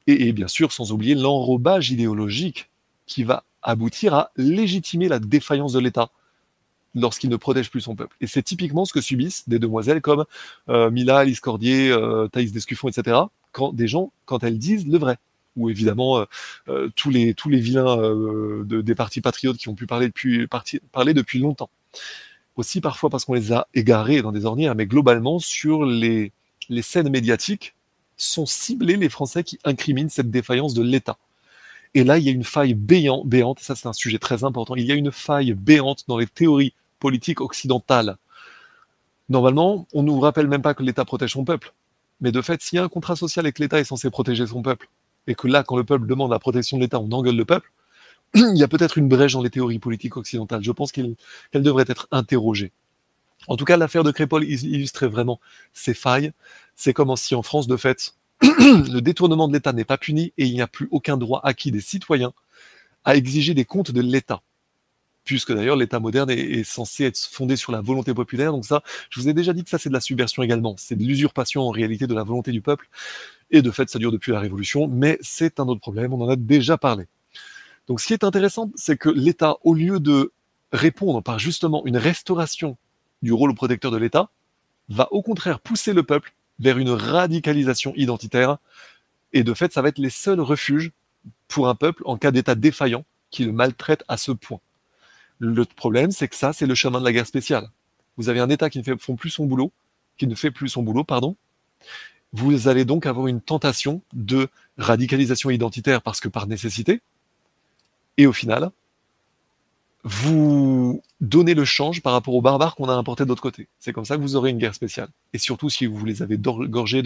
et, 0.07 0.33
bien 0.33 0.49
sûr 0.49 0.73
sans 0.73 0.93
oublier 0.93 1.15
l'enrobage 1.15 1.91
idéologique 1.91 2.69
qui 3.07 3.25
va 3.25 3.45
aboutir 3.63 4.15
à 4.15 4.31
légitimer 4.37 5.09
la 5.09 5.19
défaillance 5.19 5.73
de 5.73 5.79
l'État 5.79 6.11
lorsqu'il 6.95 7.31
ne 7.31 7.37
protège 7.37 7.71
plus 7.71 7.81
son 7.81 7.95
peuple. 7.95 8.17
Et 8.21 8.27
c'est 8.27 8.43
typiquement 8.43 8.85
ce 8.85 8.93
que 8.93 9.01
subissent 9.01 9.49
des 9.49 9.59
demoiselles 9.59 10.01
comme 10.01 10.25
euh, 10.69 10.91
Mila, 10.91 11.19
Alice 11.19 11.41
Cordier, 11.41 11.91
euh, 11.91 12.29
Thaïs 12.29 12.53
Descuffon, 12.53 12.89
etc., 12.89 13.17
quand 13.53 13.73
des 13.73 13.87
gens, 13.87 14.13
quand 14.25 14.43
elles 14.45 14.59
disent 14.59 14.87
le 14.87 14.99
vrai. 14.99 15.19
Ou 15.57 15.71
évidemment 15.71 16.19
euh, 16.19 16.25
euh, 16.69 16.91
tous 16.97 17.11
les 17.11 17.35
tous 17.35 17.49
les 17.51 17.61
vilains 17.61 17.99
euh, 17.99 18.65
de, 18.65 18.81
des 18.81 18.95
partis 18.95 19.21
patriotes 19.21 19.59
qui 19.59 19.69
ont 19.69 19.75
pu 19.75 19.87
parler 19.87 20.07
depuis 20.07 20.47
parler 20.93 21.15
depuis 21.15 21.39
longtemps. 21.39 21.71
Aussi 22.57 22.81
parfois 22.81 23.11
parce 23.11 23.25
qu'on 23.25 23.35
les 23.35 23.53
a 23.53 23.69
égarés 23.75 24.23
dans 24.23 24.33
des 24.33 24.45
ornières, 24.47 24.75
mais 24.75 24.87
globalement 24.87 25.39
sur 25.39 25.85
les 25.85 26.33
les 26.69 26.83
scènes 26.83 27.11
médiatiques 27.11 27.75
sont 28.17 28.47
ciblés 28.47 28.97
les 28.97 29.09
Français 29.09 29.45
qui 29.45 29.59
incriminent 29.65 30.09
cette 30.09 30.31
défaillance 30.31 30.75
de 30.75 30.83
l'État. 30.83 31.19
Et 31.95 32.05
là, 32.05 32.19
il 32.19 32.25
y 32.25 32.29
a 32.29 32.33
une 32.33 32.45
faille 32.45 32.75
béant, 32.75 33.25
béante, 33.25 33.61
et 33.61 33.65
ça 33.65 33.75
c'est 33.77 33.89
un 33.89 33.93
sujet 33.93 34.19
très 34.19 34.45
important, 34.45 34.77
il 34.77 34.87
y 34.87 34.93
a 34.93 34.95
une 34.95 35.13
faille 35.13 35.53
béante 35.53 36.05
dans 36.09 36.19
les 36.19 36.27
théories 36.27 36.73
politiques 37.01 37.41
occidentales. 37.41 38.17
Normalement, 39.29 39.87
on 39.93 40.03
ne 40.03 40.09
nous 40.09 40.21
rappelle 40.21 40.47
même 40.47 40.63
pas 40.63 40.75
que 40.75 40.83
l'État 40.83 41.05
protège 41.05 41.33
son 41.33 41.45
peuple. 41.45 41.73
Mais 42.21 42.33
de 42.33 42.41
fait, 42.41 42.63
s'il 42.63 42.77
y 42.77 42.79
a 42.79 42.85
un 42.85 42.89
contrat 42.89 43.17
social 43.17 43.47
et 43.47 43.53
que 43.53 43.63
l'État 43.63 43.81
est 43.81 43.85
censé 43.85 44.11
protéger 44.11 44.47
son 44.47 44.63
peuple, 44.63 44.89
et 45.27 45.35
que 45.35 45.49
là, 45.49 45.63
quand 45.63 45.77
le 45.77 45.85
peuple 45.85 46.07
demande 46.07 46.31
la 46.31 46.39
protection 46.39 46.77
de 46.77 46.83
l'État, 46.83 47.01
on 47.01 47.11
engueule 47.13 47.37
le 47.37 47.45
peuple, 47.45 47.73
il 48.35 48.57
y 48.57 48.63
a 48.63 48.69
peut-être 48.69 48.99
une 48.99 49.09
brèche 49.09 49.35
dans 49.35 49.43
les 49.43 49.51
théories 49.51 49.79
politiques 49.79 50.17
occidentales. 50.17 50.63
Je 50.63 50.73
pense 50.73 50.93
qu'elle 50.93 51.15
qu 51.53 51.61
devrait 51.61 51.85
être 51.89 52.09
interrogée. 52.11 52.73
En 53.49 53.57
tout 53.57 53.65
cas, 53.65 53.77
l'affaire 53.77 54.05
de 54.05 54.13
Crépol 54.13 54.45
illustrait 54.45 55.09
vraiment 55.09 55.41
ces 55.73 55.95
failles. 55.95 56.33
C'est 56.77 56.93
comme 56.93 57.15
si 57.17 57.35
en 57.35 57.43
France, 57.43 57.67
de 57.67 57.77
fait, 57.77 58.15
le 58.43 59.01
détournement 59.01 59.49
de 59.49 59.53
l'État 59.53 59.73
n'est 59.73 59.85
pas 59.85 59.99
puni 59.99 60.33
et 60.39 60.47
il 60.47 60.55
n'y 60.55 60.63
a 60.63 60.69
plus 60.69 60.89
aucun 60.91 61.17
droit 61.17 61.41
acquis 61.43 61.73
des 61.73 61.81
citoyens 61.81 62.33
à 63.05 63.17
exiger 63.17 63.55
des 63.55 63.65
comptes 63.65 63.91
de 63.91 64.01
l'État. 64.01 64.43
Puisque 65.25 65.53
d'ailleurs 65.53 65.77
l'État 65.77 66.01
moderne 66.01 66.31
est, 66.31 66.65
censé 66.65 67.05
être 67.05 67.19
fondé 67.19 67.57
sur 67.57 67.71
la 67.71 67.81
volonté 67.81 68.13
populaire. 68.13 68.53
Donc 68.53 68.65
ça, 68.65 68.83
je 69.11 69.21
vous 69.21 69.29
ai 69.29 69.35
déjà 69.35 69.53
dit 69.53 69.63
que 69.63 69.71
ça 69.71 69.79
c'est 69.79 69.89
de 69.89 69.95
la 69.95 70.01
subversion 70.01 70.43
également. 70.43 70.75
C'est 70.79 70.97
de 70.97 71.05
l'usurpation 71.05 71.63
en 71.63 71.71
réalité 71.71 72.07
de 72.07 72.15
la 72.15 72.25
volonté 72.25 72.51
du 72.51 72.61
peuple. 72.61 72.89
Et 73.51 73.63
de 73.63 73.71
fait, 73.71 73.89
ça 73.89 73.99
dure 73.99 74.11
depuis 74.11 74.33
la 74.33 74.41
Révolution, 74.41 74.89
mais 74.89 75.19
c'est 75.21 75.61
un 75.61 75.69
autre 75.69 75.81
problème, 75.81 76.13
on 76.13 76.21
en 76.23 76.29
a 76.29 76.37
déjà 76.37 76.79
parlé. 76.79 77.07
Donc 77.87 78.01
ce 78.01 78.07
qui 78.07 78.13
est 78.15 78.25
intéressant, 78.25 78.71
c'est 78.75 78.97
que 78.97 79.09
l'État, 79.09 79.57
au 79.63 79.75
lieu 79.75 80.01
de 80.01 80.33
répondre 80.73 81.23
par 81.23 81.39
justement 81.39 81.85
une 81.85 81.97
restauration 81.97 82.77
du 83.21 83.33
rôle 83.33 83.55
protecteur 83.55 83.91
de 83.91 83.99
l'État, 83.99 84.31
va 84.89 85.09
au 85.13 85.23
contraire 85.23 85.61
pousser 85.61 85.93
le 85.93 86.03
peuple 86.03 86.35
vers 86.59 86.79
une 86.79 86.91
radicalisation 86.91 87.93
identitaire. 87.97 88.59
Et 89.33 89.45
de 89.45 89.55
fait, 89.55 89.73
ça 89.73 89.83
va 89.83 89.89
être 89.89 89.99
les 89.99 90.11
seuls 90.11 90.41
refuges 90.41 90.93
pour 91.49 91.69
un 91.69 91.75
peuple 91.75 92.03
en 92.07 92.17
cas 92.17 92.31
d'état 92.31 92.55
défaillant 92.55 93.05
qui 93.31 93.45
le 93.45 93.53
maltraite 93.53 94.05
à 94.09 94.17
ce 94.17 94.33
point. 94.33 94.61
Le 95.39 95.65
problème, 95.65 96.11
c'est 96.11 96.29
que 96.29 96.37
ça, 96.37 96.53
c'est 96.53 96.67
le 96.67 96.75
chemin 96.75 97.01
de 97.01 97.05
la 97.05 97.13
guerre 97.13 97.27
spéciale. 97.27 97.69
Vous 98.17 98.29
avez 98.29 98.41
un 98.41 98.51
État 98.51 98.71
qui 98.71 98.79
ne 98.79 98.85
fait 98.85 98.97
plus 98.97 99.31
son 99.31 99.47
boulot, 99.47 99.73
qui 100.19 100.27
ne 100.27 100.35
fait 100.35 100.51
plus 100.51 100.69
son 100.69 100.83
boulot, 100.83 101.05
pardon. 101.05 101.37
Vous 102.33 102.69
allez 102.69 102.85
donc 102.85 103.07
avoir 103.07 103.27
une 103.27 103.41
tentation 103.41 104.01
de 104.13 104.49
radicalisation 104.79 105.51
identitaire 105.51 106.03
parce 106.03 106.21
que 106.21 106.29
par 106.29 106.47
nécessité. 106.47 107.01
Et 108.17 108.27
au 108.27 108.33
final, 108.33 108.71
vous 110.05 111.01
donnez 111.21 111.55
le 111.55 111.65
change 111.65 112.03
par 112.03 112.13
rapport 112.13 112.35
aux 112.35 112.43
barbares 112.43 112.75
qu'on 112.75 112.89
a 112.89 112.93
importés 112.93 113.23
de 113.23 113.29
l'autre 113.29 113.43
côté. 113.43 113.69
C'est 113.79 113.93
comme 113.93 114.05
ça 114.05 114.17
que 114.17 114.21
vous 114.21 114.35
aurez 114.35 114.51
une 114.51 114.59
guerre 114.59 114.75
spéciale. 114.75 115.09
Et 115.33 115.39
surtout 115.39 115.71
si 115.71 115.87
vous 115.87 116.05
les 116.05 116.23
avez 116.23 116.39
gorgés 116.39 117.03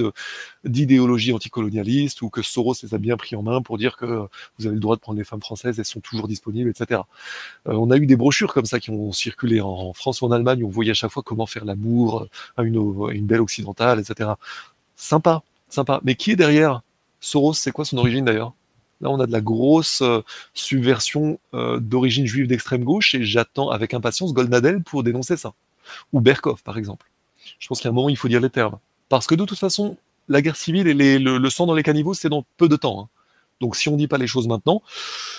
d'idéologie 0.64 1.34
anticolonialiste 1.34 2.22
ou 2.22 2.30
que 2.30 2.40
Soros 2.40 2.74
les 2.82 2.94
a 2.94 2.98
bien 2.98 3.18
pris 3.18 3.36
en 3.36 3.42
main 3.42 3.60
pour 3.60 3.76
dire 3.76 3.96
que 3.98 4.26
vous 4.58 4.66
avez 4.66 4.74
le 4.74 4.80
droit 4.80 4.96
de 4.96 5.02
prendre 5.02 5.18
les 5.18 5.24
femmes 5.24 5.42
françaises, 5.42 5.78
elles 5.78 5.84
sont 5.84 6.00
toujours 6.00 6.26
disponibles, 6.26 6.70
etc. 6.70 7.02
Euh, 7.68 7.74
on 7.74 7.90
a 7.90 7.98
eu 7.98 8.06
des 8.06 8.16
brochures 8.16 8.54
comme 8.54 8.66
ça 8.66 8.80
qui 8.80 8.90
ont 8.90 9.12
circulé 9.12 9.60
en, 9.60 9.92
France 9.92 10.22
ou 10.22 10.26
en 10.26 10.30
Allemagne 10.30 10.62
où 10.62 10.68
on 10.68 10.70
voyait 10.70 10.92
à 10.92 10.94
chaque 10.94 11.10
fois 11.10 11.22
comment 11.22 11.46
faire 11.46 11.66
l'amour 11.66 12.28
à 12.56 12.62
une, 12.62 12.76
à 12.76 13.12
une 13.12 13.26
belle 13.26 13.42
occidentale, 13.42 14.00
etc. 14.00 14.30
Sympa, 14.96 15.42
sympa. 15.68 16.00
Mais 16.02 16.14
qui 16.14 16.30
est 16.30 16.36
derrière 16.36 16.82
Soros? 17.20 17.52
C'est 17.52 17.72
quoi 17.72 17.84
son 17.84 17.98
origine 17.98 18.24
d'ailleurs? 18.24 18.54
Là, 19.00 19.10
on 19.10 19.20
a 19.20 19.26
de 19.26 19.32
la 19.32 19.40
grosse 19.40 20.00
euh, 20.02 20.22
subversion 20.54 21.38
euh, 21.54 21.78
d'origine 21.78 22.26
juive 22.26 22.46
d'extrême 22.46 22.84
gauche 22.84 23.14
et 23.14 23.24
j'attends 23.24 23.70
avec 23.70 23.92
impatience 23.92 24.32
Goldnadel 24.32 24.82
pour 24.82 25.02
dénoncer 25.02 25.36
ça. 25.36 25.52
Ou 26.12 26.20
Berkov, 26.20 26.62
par 26.62 26.78
exemple. 26.78 27.06
Je 27.58 27.68
pense 27.68 27.80
qu'à 27.80 27.90
un 27.90 27.92
moment, 27.92 28.08
il 28.08 28.16
faut 28.16 28.28
dire 28.28 28.40
les 28.40 28.50
termes. 28.50 28.78
Parce 29.08 29.26
que 29.26 29.34
de 29.34 29.44
toute 29.44 29.58
façon, 29.58 29.96
la 30.28 30.42
guerre 30.42 30.56
civile 30.56 30.88
et 30.88 31.18
le, 31.18 31.50
sang 31.50 31.66
dans 31.66 31.74
les 31.74 31.82
caniveaux, 31.82 32.14
c'est 32.14 32.28
dans 32.28 32.44
peu 32.56 32.68
de 32.68 32.76
temps. 32.76 33.02
Hein. 33.02 33.08
Donc 33.60 33.76
si 33.76 33.88
on 33.88 33.92
ne 33.92 33.98
dit 33.98 34.08
pas 34.08 34.18
les 34.18 34.26
choses 34.26 34.48
maintenant, 34.48 34.82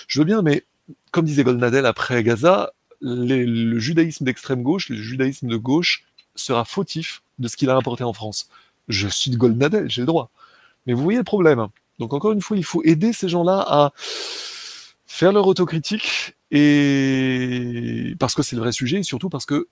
je 0.06 0.20
veux 0.20 0.24
bien, 0.24 0.42
mais 0.42 0.64
comme 1.10 1.24
disait 1.24 1.44
Goldnadel 1.44 1.84
après 1.84 2.22
Gaza, 2.22 2.72
le 3.00 3.78
judaïsme 3.78 4.24
d'extrême 4.24 4.62
gauche, 4.62 4.88
le 4.88 4.96
judaïsme 4.96 5.48
de 5.48 5.56
gauche 5.56 6.04
sera 6.34 6.64
fautif 6.64 7.22
de 7.38 7.48
ce 7.48 7.56
qu'il 7.56 7.70
a 7.70 7.76
apporté 7.76 8.04
en 8.04 8.12
France. 8.12 8.48
Je 8.88 9.06
suis 9.08 9.30
de 9.30 9.36
Goldnadel, 9.36 9.90
j'ai 9.90 10.02
le 10.02 10.06
droit. 10.06 10.30
Mais 10.86 10.94
vous 10.94 11.02
voyez 11.02 11.18
le 11.18 11.24
problème. 11.24 11.68
Donc 11.98 12.12
encore 12.12 12.32
une 12.32 12.40
fois, 12.40 12.56
il 12.56 12.64
faut 12.64 12.82
aider 12.84 13.12
ces 13.12 13.28
gens-là 13.28 13.64
à 13.66 13.92
faire 15.06 15.32
leur 15.32 15.46
autocritique 15.46 16.36
et 16.50 18.14
parce 18.18 18.34
que 18.34 18.42
c'est 18.42 18.56
le 18.56 18.62
vrai 18.62 18.72
sujet 18.72 18.98
et 18.98 19.02
surtout 19.02 19.28
parce 19.28 19.46
que 19.46 19.68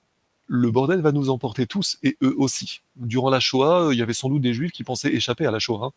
le 0.47 0.71
bordel 0.71 1.01
va 1.01 1.11
nous 1.11 1.29
emporter 1.29 1.67
tous 1.67 1.97
et 2.03 2.17
eux 2.21 2.35
aussi. 2.37 2.81
Durant 2.95 3.29
la 3.29 3.39
Shoah, 3.39 3.89
il 3.91 3.97
y 3.97 4.01
avait 4.01 4.13
sans 4.13 4.29
doute 4.29 4.41
des 4.41 4.53
juifs 4.53 4.71
qui 4.71 4.83
pensaient 4.83 5.13
échapper 5.13 5.45
à 5.45 5.51
la 5.51 5.59
Shoah. 5.59 5.91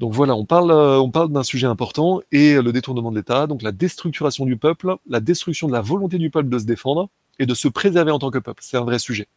Donc 0.00 0.12
voilà, 0.12 0.34
on 0.34 0.44
parle, 0.44 0.72
on 0.72 1.10
parle 1.10 1.30
d'un 1.30 1.42
sujet 1.42 1.66
important 1.66 2.20
et 2.32 2.60
le 2.60 2.72
détournement 2.72 3.10
de 3.12 3.16
l'État, 3.16 3.46
donc 3.46 3.62
la 3.62 3.72
déstructuration 3.72 4.46
du 4.46 4.56
peuple, 4.56 4.96
la 5.08 5.20
destruction 5.20 5.68
de 5.68 5.72
la 5.72 5.80
volonté 5.80 6.18
du 6.18 6.30
peuple 6.30 6.48
de 6.48 6.58
se 6.58 6.64
défendre 6.64 7.08
et 7.38 7.46
de 7.46 7.54
se 7.54 7.68
préserver 7.68 8.10
en 8.10 8.18
tant 8.18 8.30
que 8.30 8.38
peuple. 8.38 8.62
C'est 8.64 8.76
un 8.76 8.84
vrai 8.84 8.98
sujet. 8.98 9.28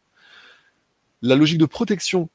La 1.21 1.35
logique 1.35 1.59
de 1.59 1.65
protection 1.65 2.29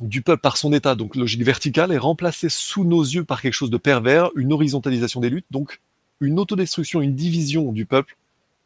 du 0.00 0.22
peuple 0.22 0.40
par 0.40 0.56
son 0.56 0.72
état, 0.72 0.94
donc 0.94 1.16
logique 1.16 1.42
verticale, 1.42 1.92
est 1.92 1.98
remplacée 1.98 2.48
sous 2.48 2.84
nos 2.84 3.02
yeux 3.02 3.24
par 3.24 3.40
quelque 3.40 3.52
chose 3.52 3.70
de 3.70 3.76
pervers, 3.76 4.30
une 4.36 4.52
horizontalisation 4.52 5.20
des 5.20 5.30
luttes, 5.30 5.46
donc 5.50 5.80
une 6.20 6.38
autodestruction, 6.38 7.00
une 7.00 7.14
division 7.14 7.72
du 7.72 7.86
peuple 7.86 8.16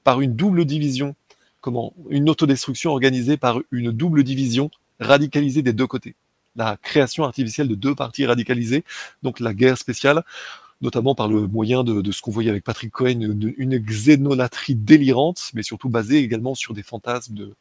par 0.04 0.20
une 0.20 0.34
double 0.34 0.64
division, 0.64 1.14
comment? 1.60 1.92
Une 2.10 2.30
autodestruction 2.30 2.90
organisée 2.90 3.36
par 3.36 3.60
une 3.70 3.90
double 3.90 4.24
division 4.24 4.70
radicalisée 5.00 5.62
des 5.62 5.72
deux 5.72 5.86
côtés. 5.86 6.14
La 6.56 6.76
création 6.76 7.24
artificielle 7.24 7.68
de 7.68 7.74
deux 7.74 7.94
partis 7.94 8.26
radicalisés, 8.26 8.84
donc 9.22 9.38
la 9.38 9.54
guerre 9.54 9.78
spéciale, 9.78 10.24
notamment 10.80 11.14
par 11.14 11.28
le 11.28 11.46
moyen 11.46 11.84
de, 11.84 12.10
ce 12.10 12.22
qu'on 12.22 12.30
voyait 12.30 12.50
avec 12.50 12.64
Patrick 12.64 12.90
Cohen, 12.90 13.20
une, 13.20 13.54
une 13.56 13.78
xénolatrie 13.78 14.76
délirante, 14.76 15.50
mais 15.54 15.62
surtout 15.62 15.88
basée 15.88 16.18
également 16.18 16.54
sur 16.54 16.72
des 16.72 16.82
fantasmes 16.82 17.34
de, 17.34 17.54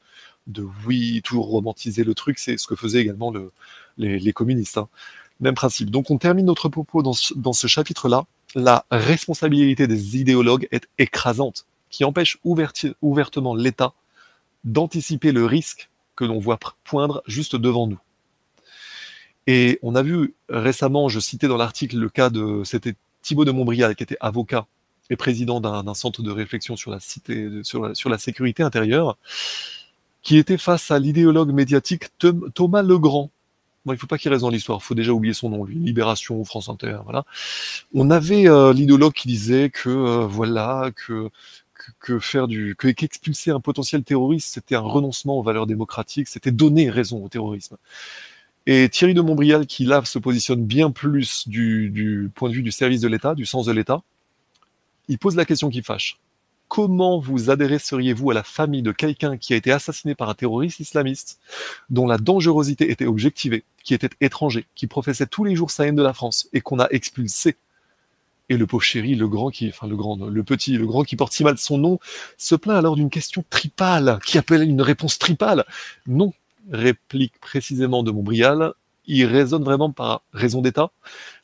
de 0.47 0.65
oui, 0.85 1.21
toujours 1.23 1.47
romantiser 1.47 2.03
le 2.03 2.15
truc, 2.15 2.39
c'est 2.39 2.57
ce 2.57 2.67
que 2.67 2.75
faisaient 2.75 3.01
également 3.01 3.31
le, 3.31 3.51
les, 3.97 4.33
communistes. 4.33 4.77
Hein. 4.77 4.87
Même 5.39 5.55
principe. 5.55 5.91
Donc 5.91 6.09
on 6.09 6.17
termine 6.17 6.45
notre 6.45 6.69
propos 6.69 7.03
dans 7.03 7.13
ce, 7.13 7.67
chapitre-là. 7.67 8.25
La 8.55 8.85
responsabilité 8.89 9.87
des 9.87 10.17
idéologues 10.17 10.67
est 10.71 10.87
écrasante, 10.97 11.65
qui 11.89 12.03
empêche 12.05 12.37
ouvertement 12.43 13.55
l'État 13.55 13.93
d'anticiper 14.63 15.31
le 15.31 15.45
risque 15.45 15.89
que 16.15 16.25
l'on 16.25 16.39
voit 16.39 16.57
poindre 16.83 17.21
juste 17.27 17.55
devant 17.55 17.87
nous. 17.87 17.99
Et 19.45 19.79
on 19.81 19.95
a 19.95 20.01
vu 20.01 20.33
récemment, 20.49 21.07
je 21.07 21.19
citais 21.19 21.47
dans 21.47 21.57
l'article 21.57 21.97
le 21.97 22.09
cas 22.09 22.29
de, 22.29 22.63
c'était 22.65 22.95
Thibaut 23.21 23.45
de 23.45 23.51
Montbrial, 23.51 23.95
qui 23.95 24.03
était 24.03 24.17
avocat 24.19 24.65
et 25.09 25.15
président 25.15 25.61
d'un 25.61 25.93
centre 25.93 26.21
de 26.21 26.31
réflexion 26.31 26.75
sur 26.75 26.91
la 26.91 28.17
sécurité 28.17 28.63
intérieure, 28.63 29.17
qui 30.21 30.37
était 30.37 30.57
face 30.57 30.91
à 30.91 30.99
l'idéologue 30.99 31.51
médiatique 31.51 32.05
Thomas 32.53 32.81
Legrand. 32.81 33.31
Bon, 33.85 33.93
il 33.93 33.95
ne 33.95 33.99
faut 33.99 34.07
pas 34.07 34.17
qu'il 34.17 34.29
reste 34.31 34.41
dans 34.41 34.49
l'histoire, 34.49 34.79
il 34.81 34.85
faut 34.85 34.95
déjà 34.95 35.13
oublier 35.13 35.33
son 35.33 35.49
nom, 35.49 35.63
lui. 35.63 35.75
Libération, 35.75 36.43
France 36.43 36.67
Inter, 36.67 36.97
voilà. 37.05 37.23
On 37.93 38.11
avait 38.11 38.49
euh, 38.49 38.73
l'idéologue 38.73 39.13
qui 39.13 39.29
disait 39.29 39.69
que, 39.69 39.89
euh, 39.89 40.27
voilà, 40.27 40.91
que, 40.93 41.29
faire 42.19 42.49
du, 42.49 42.75
que, 42.77 42.89
qu'expulser 42.89 43.51
un 43.51 43.61
potentiel 43.61 44.03
terroriste, 44.03 44.53
c'était 44.53 44.75
un 44.75 44.81
renoncement 44.81 45.39
aux 45.39 45.43
valeurs 45.43 45.67
démocratiques, 45.67 46.27
c'était 46.27 46.51
donner 46.51 46.89
raison 46.89 47.23
au 47.23 47.29
terrorisme. 47.29 47.77
Et 48.65 48.89
Thierry 48.89 49.13
de 49.13 49.21
Montbrial, 49.21 49.65
qui 49.65 49.85
là 49.85 50.03
se 50.03 50.19
positionne 50.19 50.65
bien 50.65 50.91
plus 50.91 51.47
du, 51.47 51.89
du 51.89 52.29
point 52.35 52.49
de 52.49 52.55
vue 52.55 52.63
du 52.63 52.71
service 52.71 52.99
de 52.99 53.07
l'État, 53.07 53.35
du 53.35 53.45
sens 53.45 53.67
de 53.67 53.71
l'État, 53.71 54.01
il 55.07 55.17
pose 55.17 55.37
la 55.37 55.45
question 55.45 55.69
qui 55.69 55.81
fâche. 55.81 56.19
Comment 56.67 57.19
vous 57.19 57.49
adresseriez-vous 57.49 58.31
à 58.31 58.33
la 58.33 58.43
famille 58.43 58.81
de 58.81 58.91
quelqu'un 58.91 59.37
qui 59.37 59.53
a 59.53 59.55
été 59.55 59.71
assassiné 59.71 60.15
par 60.15 60.29
un 60.29 60.33
terroriste 60.33 60.79
islamiste, 60.79 61.39
dont 61.89 62.07
la 62.07 62.17
dangerosité 62.17 62.91
était 62.91 63.05
objectivée, 63.05 63.63
qui 63.83 63.93
était 63.93 64.09
étranger, 64.19 64.65
qui 64.75 64.87
professait 64.87 65.27
tous 65.27 65.45
les 65.45 65.55
jours 65.55 65.71
sa 65.71 65.87
haine 65.87 65.95
de 65.95 66.03
la 66.03 66.13
France 66.13 66.49
et 66.53 66.61
qu'on 66.61 66.79
a 66.79 66.87
expulsé? 66.89 67.55
Et 68.49 68.57
le 68.57 68.67
pauvre 68.67 68.83
chéri, 68.83 69.15
le 69.15 69.27
grand 69.27 69.49
qui, 69.49 69.69
enfin 69.69 69.87
le 69.87 69.95
grand, 69.95 70.17
le 70.17 70.43
petit, 70.43 70.77
le 70.77 70.87
grand 70.87 71.03
qui 71.03 71.15
porte 71.15 71.33
si 71.33 71.43
mal 71.43 71.57
son 71.57 71.77
nom, 71.77 71.99
se 72.37 72.55
plaint 72.55 72.77
alors 72.77 72.95
d'une 72.95 73.09
question 73.09 73.43
tripale, 73.49 74.19
qui 74.25 74.37
appelle 74.37 74.63
une 74.63 74.81
réponse 74.81 75.19
tripale. 75.19 75.65
Non, 76.05 76.33
réplique 76.71 77.39
précisément 77.39 78.03
de 78.03 78.11
Montbrial, 78.11 78.73
il 79.05 79.25
raisonne 79.25 79.63
vraiment 79.63 79.91
par 79.91 80.21
raison 80.33 80.61
d'État. 80.61 80.91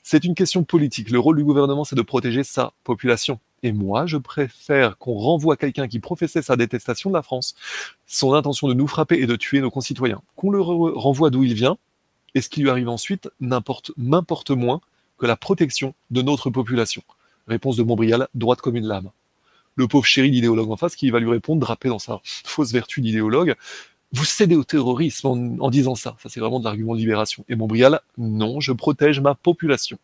C'est 0.04 0.26
une 0.26 0.36
question 0.36 0.66
politique. 0.66 1.10
Le 1.10 1.20
rôle 1.20 1.38
du 1.38 1.46
gouvernement, 1.46 1.86
c'est 1.86 1.96
de 1.96 2.02
protéger 2.02 2.44
sa 2.44 2.74
population. 2.84 3.40
Et 3.64 3.72
moi, 3.72 4.06
je 4.06 4.18
préfère 4.18 4.98
qu'on 4.98 5.14
renvoie 5.14 5.56
quelqu'un 5.56 5.88
qui 5.88 6.00
professait 6.00 6.42
sa 6.42 6.58
détestation 6.58 7.10
de 7.10 7.16
la 7.16 7.22
France, 7.22 7.56
son 8.06 8.34
intention 8.34 8.68
de 8.68 8.74
nous 8.74 8.88
frapper 8.88 9.16
et 9.16 9.26
de 9.26 9.38
tuer 9.38 9.62
nos 9.62 9.72
concitoyens, 9.72 10.22
qu'on 10.36 10.52
le 10.52 10.60
renvoie 10.60 11.30
d'où 11.30 11.44
il 11.44 11.54
vient, 11.54 11.78
et 12.36 12.42
ce 12.42 12.50
qui 12.50 12.62
lui 12.62 12.70
arrive 12.70 12.90
ensuite 12.90 13.30
m'importe 13.40 13.92
moins 14.52 14.82
que 15.18 15.26
la 15.26 15.38
protection 15.38 15.96
de 16.12 16.22
notre 16.22 16.50
population. 16.50 17.02
Réponse 17.48 17.78
de 17.78 17.84
Montbrial, 17.84 18.28
droite 18.36 18.60
comme 18.60 18.76
une 18.76 18.88
lame. 18.88 19.10
Le 19.76 19.88
pauvre 19.88 20.06
chéri 20.06 20.32
d'idéologue 20.32 20.70
en 20.70 20.78
face 20.78 20.98
qui 20.98 21.10
va 21.10 21.20
lui 21.20 21.30
répondre, 21.30 21.62
drapé 21.62 21.88
dans 21.88 22.00
sa 22.00 22.20
fausse 22.24 22.74
vertu 22.74 23.00
d'idéologue, 23.00 23.56
vous 24.14 24.26
cédez 24.26 24.56
au 24.56 24.64
terrorisme 24.64 25.58
en, 25.60 25.70
disant 25.72 25.96
ça. 25.96 26.16
Ça, 26.22 26.30
c'est 26.30 26.40
vraiment 26.40 26.60
de 26.60 26.66
l'argument 26.66 26.94
de 26.94 27.00
libération. 27.00 27.44
Et 27.50 27.56
Montbrial, 27.56 28.00
non, 28.20 28.60
je 28.60 28.72
protège 28.72 29.20
ma 29.20 29.34
population. 29.34 29.98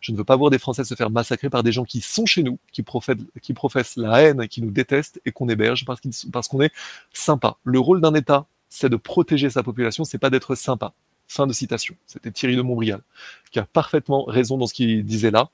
Je 0.00 0.12
ne 0.12 0.16
veux 0.16 0.24
pas 0.24 0.36
voir 0.36 0.50
des 0.50 0.58
Français 0.58 0.84
se 0.84 0.94
faire 0.94 1.10
massacrer 1.10 1.50
par 1.50 1.64
des 1.64 1.72
gens 1.72 1.84
qui 1.84 2.00
sont 2.00 2.26
chez 2.26 2.44
nous, 2.44 2.58
qui, 2.70 2.82
professent 2.82 3.96
la 3.96 4.22
haine, 4.22 4.46
qui 4.46 4.62
nous 4.62 4.70
détestent 4.70 5.20
et 5.26 5.32
qu'on 5.32 5.48
héberge 5.48 5.84
parce 5.84 6.48
qu'on 6.48 6.60
est 6.60 6.72
sympa. 7.12 7.56
Le 7.64 7.80
rôle 7.80 8.00
d'un 8.00 8.14
État, 8.14 8.46
c'est 8.68 8.88
de 8.88 8.96
protéger 8.96 9.50
sa 9.50 9.64
population, 9.64 10.04
c'est 10.04 10.18
pas 10.18 10.30
d'être 10.30 10.54
sympa. 10.54 10.92
Fin 11.26 11.48
de 11.48 11.52
citation. 11.52 11.96
C'était 12.06 12.30
Thierry 12.30 12.54
de 12.54 12.62
Montbrial, 12.62 13.00
qui 13.50 13.58
a 13.58 13.64
parfaitement 13.64 14.24
raison 14.24 14.58
dans 14.58 14.66
ce 14.66 14.74
qu'il 14.74 15.04
disait 15.04 15.32
là. 15.32 15.48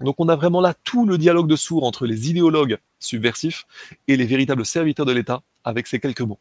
Donc 0.00 0.16
on 0.18 0.28
a 0.28 0.34
vraiment 0.34 0.60
là 0.60 0.74
tout 0.82 1.06
le 1.06 1.16
dialogue 1.18 1.46
de 1.46 1.54
sourds 1.54 1.84
entre 1.84 2.06
les 2.06 2.30
idéologues 2.30 2.78
subversifs 2.98 3.66
et 4.08 4.16
les 4.16 4.24
véritables 4.24 4.66
serviteurs 4.66 5.06
de 5.06 5.12
l'État 5.12 5.42
avec 5.62 5.86
ces 5.86 6.00
quelques 6.00 6.22
mots 6.22 6.40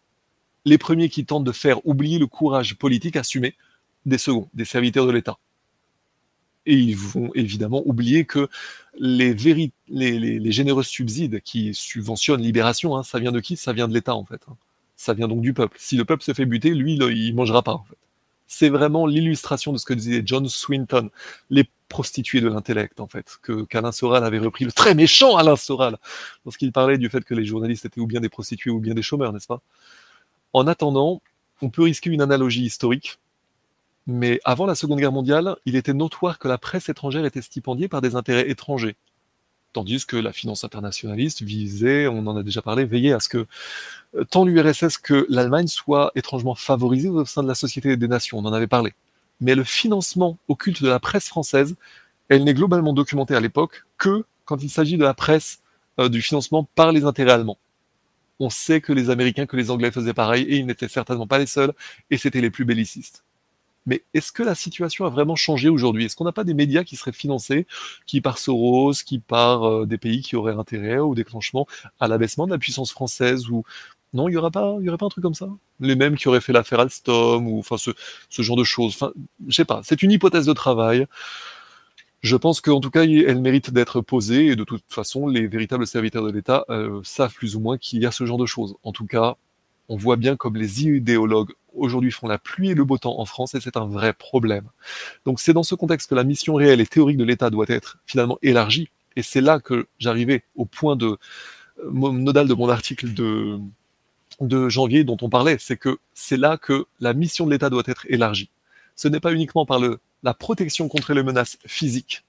les 0.66 0.78
premiers 0.78 1.10
qui 1.10 1.26
tentent 1.26 1.44
de 1.44 1.52
faire 1.52 1.86
oublier 1.86 2.20
le 2.20 2.28
courage 2.28 2.76
politique 2.76 3.16
assumé 3.16 3.56
des 4.06 4.18
seconds, 4.18 4.50
des 4.54 4.66
serviteurs 4.66 5.06
de 5.06 5.12
l'État. 5.12 5.38
Et 6.66 6.76
ils 6.76 6.96
vont 6.96 7.30
évidemment 7.36 7.84
oublier 7.86 8.26
que 8.26 8.48
les, 8.98 10.52
généreux 10.52 10.84
subsides 10.84 11.42
qui 11.42 11.74
subventionnent 11.74 12.42
Libération, 12.42 12.96
hein, 12.96 13.04
ça 13.04 13.20
vient 13.20 13.34
de 13.34 13.42
qui? 13.42 13.58
Ça 13.58 13.74
vient 13.74 13.88
de 13.88 13.94
l'État 13.94 14.16
en 14.16 14.26
fait. 14.26 14.42
Hein. 14.48 14.56
Ça 14.96 15.14
vient 15.14 15.28
donc 15.28 15.42
du 15.42 15.54
peuple. 15.54 15.78
Si 15.80 15.98
le 15.98 16.06
peuple 16.06 16.24
se 16.24 16.34
fait 16.34 16.46
buter, 16.46 16.70
lui, 16.70 16.96
il 16.96 17.36
mangera 17.36 17.64
pas 17.64 17.74
en 17.74 17.84
fait. 17.84 17.98
C'est 18.48 18.70
vraiment 18.70 19.08
l'illustration 19.08 19.74
de 19.74 19.78
ce 19.78 19.86
que 19.86 19.94
disait 19.94 20.22
John 20.26 20.48
Swinton, 20.48 21.10
les 21.50 21.68
prostituées 21.90 22.40
de 22.40 22.48
l'intellect 22.48 23.00
en 23.00 23.08
fait, 23.08 23.38
que 23.42 23.64
qu'Alain 23.64 23.92
Soral 23.92 24.24
avait 24.24 24.40
repris, 24.40 24.64
le 24.64 24.72
très 24.72 24.96
méchant 24.96 25.36
Alain 25.36 25.56
Soral, 25.56 25.98
lorsqu'il 26.46 26.72
parlait 26.72 26.98
du 26.98 27.10
fait 27.10 27.24
que 27.24 27.34
les 27.34 27.46
journalistes 27.46 27.86
étaient 27.86 28.00
ou 28.00 28.08
bien 28.08 28.22
des 28.22 28.30
prostituées 28.30 28.72
ou 28.72 28.80
bien 28.80 28.94
des 28.94 29.02
chômeurs, 29.02 29.34
n'est-ce 29.34 29.48
pas? 29.48 29.62
En 30.54 30.68
attendant, 30.68 31.22
on 31.62 31.70
peut 31.70 31.84
risquer 31.84 32.10
une 32.10 32.22
analogie 32.22 32.64
historique, 32.64 33.20
mais 34.06 34.40
avant 34.44 34.66
la 34.66 34.76
Seconde 34.76 35.00
Guerre 35.00 35.12
mondiale, 35.12 35.56
il 35.66 35.76
était 35.76 35.94
notoire 35.94 36.40
que 36.40 36.48
la 36.48 36.58
presse 36.58 36.90
étrangère 36.90 37.26
était 37.26 37.42
stipendiée 37.42 37.88
par 37.88 38.02
des 38.02 38.16
intérêts 38.16 38.50
étrangers, 38.50 38.96
tandis 39.72 40.06
que 40.06 40.18
la 40.18 40.34
finance 40.34 40.64
internationaliste 40.64 41.42
visait, 41.42 42.08
on 42.08 42.28
en 42.28 42.36
a 42.36 42.44
déjà 42.44 42.62
parlé, 42.62 42.86
veillait 42.86 43.14
à 43.14 43.20
ce 43.20 43.30
que 43.30 43.48
euh, 44.16 44.24
tant 44.26 44.46
l'URSS 44.46 44.98
que 44.98 45.26
l'Allemagne 45.30 45.68
soient 45.68 46.12
étrangement 46.16 46.56
favorisées 46.56 47.10
au 47.10 47.26
sein 47.26 47.44
de 47.44 47.48
la 47.48 47.56
Société 47.56 47.96
des 47.98 48.08
Nations, 48.08 48.38
on 48.38 48.46
en 48.46 48.54
avait 48.54 48.68
parlé. 48.68 48.94
Mais 49.42 49.56
le 49.56 49.64
financement 49.64 50.38
occulte 50.48 50.84
de 50.84 50.90
la 50.90 51.00
presse 51.00 51.28
française, 51.28 51.76
elle 52.30 52.44
n'est 52.44 52.54
globalement 52.54 52.94
documentée 52.94 53.36
à 53.36 53.40
l'époque 53.40 53.86
que 53.98 54.26
quand 54.46 54.62
il 54.62 54.70
s'agit 54.70 54.98
de 54.98 55.04
la 55.04 55.14
presse 55.14 55.62
euh, 56.00 56.10
du 56.10 56.22
financement 56.22 56.68
par 56.76 56.92
les 56.92 57.06
intérêts 57.06 57.32
allemands 57.32 57.58
on 58.44 58.50
sait 58.50 58.82
que 58.82 58.94
les 58.94 59.10
Américains, 59.10 59.46
que 59.46 59.56
les 59.56 59.72
Anglais 59.72 59.92
faisaient 59.92 60.14
pareil, 60.14 60.44
et 60.44 60.58
ils 60.58 60.66
n'étaient 60.66 60.90
certainement 60.90 61.28
pas 61.28 61.40
les 61.40 61.46
seuls, 61.46 61.74
et 62.12 62.18
c'était 62.18 62.42
les 62.42 62.50
plus 62.50 62.66
bellicistes. 62.66 63.24
Mais 63.86 64.04
est-ce 64.14 64.32
que 64.32 64.44
la 64.44 64.56
situation 64.56 65.06
a 65.06 65.10
vraiment 65.10 65.36
changé 65.36 65.70
aujourd'hui? 65.70 66.06
Est-ce 66.06 66.16
qu'on 66.16 66.24
n'a 66.24 66.32
pas 66.32 66.46
des 66.46 66.54
médias 66.54 66.84
qui 66.84 66.96
seraient 66.96 67.12
financés, 67.12 67.68
qui 68.06 68.22
par 68.22 68.38
Soros, 68.38 68.94
qui 69.06 69.20
par 69.20 69.64
euh, 69.64 69.86
des 69.86 69.98
pays 69.98 70.22
qui 70.22 70.36
auraient 70.36 70.54
intérêt 70.54 71.00
au 71.00 71.16
déclenchement, 71.16 71.68
à 72.00 72.08
l'abaissement 72.08 72.46
de 72.46 72.52
la 72.52 72.58
puissance 72.58 72.92
française 72.92 73.50
ou 73.50 73.64
non, 74.14 74.30
il 74.30 74.34
y 74.34 74.38
aura 74.38 74.52
pas, 74.52 74.78
il 74.80 74.88
aurait 74.90 74.98
pas 74.98 75.08
un 75.08 75.10
truc 75.10 75.24
comme 75.24 75.34
ça? 75.34 75.50
Les 75.80 75.96
mêmes 75.96 76.16
qui 76.18 76.28
auraient 76.28 76.40
fait 76.40 76.54
l'affaire 76.54 76.80
Alstom 76.80 77.48
ou 77.48 77.60
enfin 77.60 77.78
ce, 77.78 77.92
ce 78.30 78.42
genre 78.44 78.56
de 78.56 78.64
choses. 78.64 78.94
Enfin, 78.94 79.12
je 79.48 79.56
sais 79.56 79.66
pas. 79.66 79.82
C'est 79.84 80.04
une 80.04 80.12
hypothèse 80.12 80.46
de 80.46 80.54
travail. 80.54 81.08
Je 82.24 82.38
pense 82.38 82.62
qu'en 82.62 82.80
tout 82.80 82.90
cas, 82.90 83.04
elle 83.04 83.42
mérite 83.42 83.72
d'être 83.72 84.02
posée 84.02 84.48
et 84.48 84.56
de 84.56 84.64
toute 84.64 84.84
façon, 84.88 85.28
les 85.28 85.46
véritables 85.48 85.86
serviteurs 85.86 86.24
de 86.24 86.32
l'État 86.32 86.66
euh, 86.70 87.02
savent 87.04 87.34
plus 87.34 87.56
ou 87.56 87.60
moins 87.60 87.78
qu'il 87.78 88.02
y 88.02 88.06
a 88.06 88.12
ce 88.12 88.26
genre 88.26 88.38
de 88.38 88.46
choses. 88.46 88.76
En 88.84 88.94
tout 88.94 89.06
cas, 89.06 89.36
on 89.90 89.98
voit 89.98 90.16
bien 90.16 90.38
comme 90.38 90.56
les 90.56 90.86
idéologues 90.86 91.52
aujourd'hui 91.76 92.12
font 92.12 92.28
la 92.28 92.38
pluie 92.38 92.70
et 92.70 92.76
le 92.76 92.86
beau 92.86 92.98
temps 92.98 93.20
en 93.20 93.26
France 93.26 93.56
et 93.56 93.60
c'est 93.60 93.78
un 93.78 93.88
vrai 93.88 94.14
problème. 94.14 94.70
Donc 95.26 95.40
c'est 95.40 95.54
dans 95.54 95.64
ce 95.64 95.76
contexte 95.76 96.10
que 96.10 96.16
la 96.16 96.24
mission 96.24 96.56
réelle 96.56 96.82
et 96.82 96.86
théorique 96.86 97.18
de 97.18 97.24
l'État 97.24 97.50
doit 97.50 97.66
être 97.68 97.98
finalement 98.06 98.38
élargie 98.42 98.90
et 99.16 99.24
c'est 99.24 99.42
là 99.42 99.60
que 99.60 99.88
j'arrivais 100.00 100.44
au 100.56 100.66
point 100.66 100.96
de 100.96 101.18
euh, 101.84 102.12
nodal 102.12 102.48
de 102.48 102.54
mon 102.54 102.70
article 102.70 103.14
de, 103.14 103.60
de 104.40 104.70
janvier 104.70 105.04
dont 105.04 105.18
on 105.22 105.30
parlait, 105.30 105.58
c'est 105.60 105.78
que 105.78 105.98
c'est 106.14 106.38
là 106.38 106.58
que 106.58 106.86
la 107.00 107.14
mission 107.14 107.46
de 107.46 107.52
l'État 107.52 107.70
doit 107.70 107.84
être 107.88 108.06
élargie. 108.10 108.50
Ce 108.96 109.08
n'est 109.08 109.20
pas 109.20 109.34
uniquement 109.34 109.66
par 109.66 109.80
la 110.24 110.34
protection 110.34 110.88
contre 110.88 111.14
les 111.14 111.24
menaces 111.24 111.58
physiques, 111.66 112.24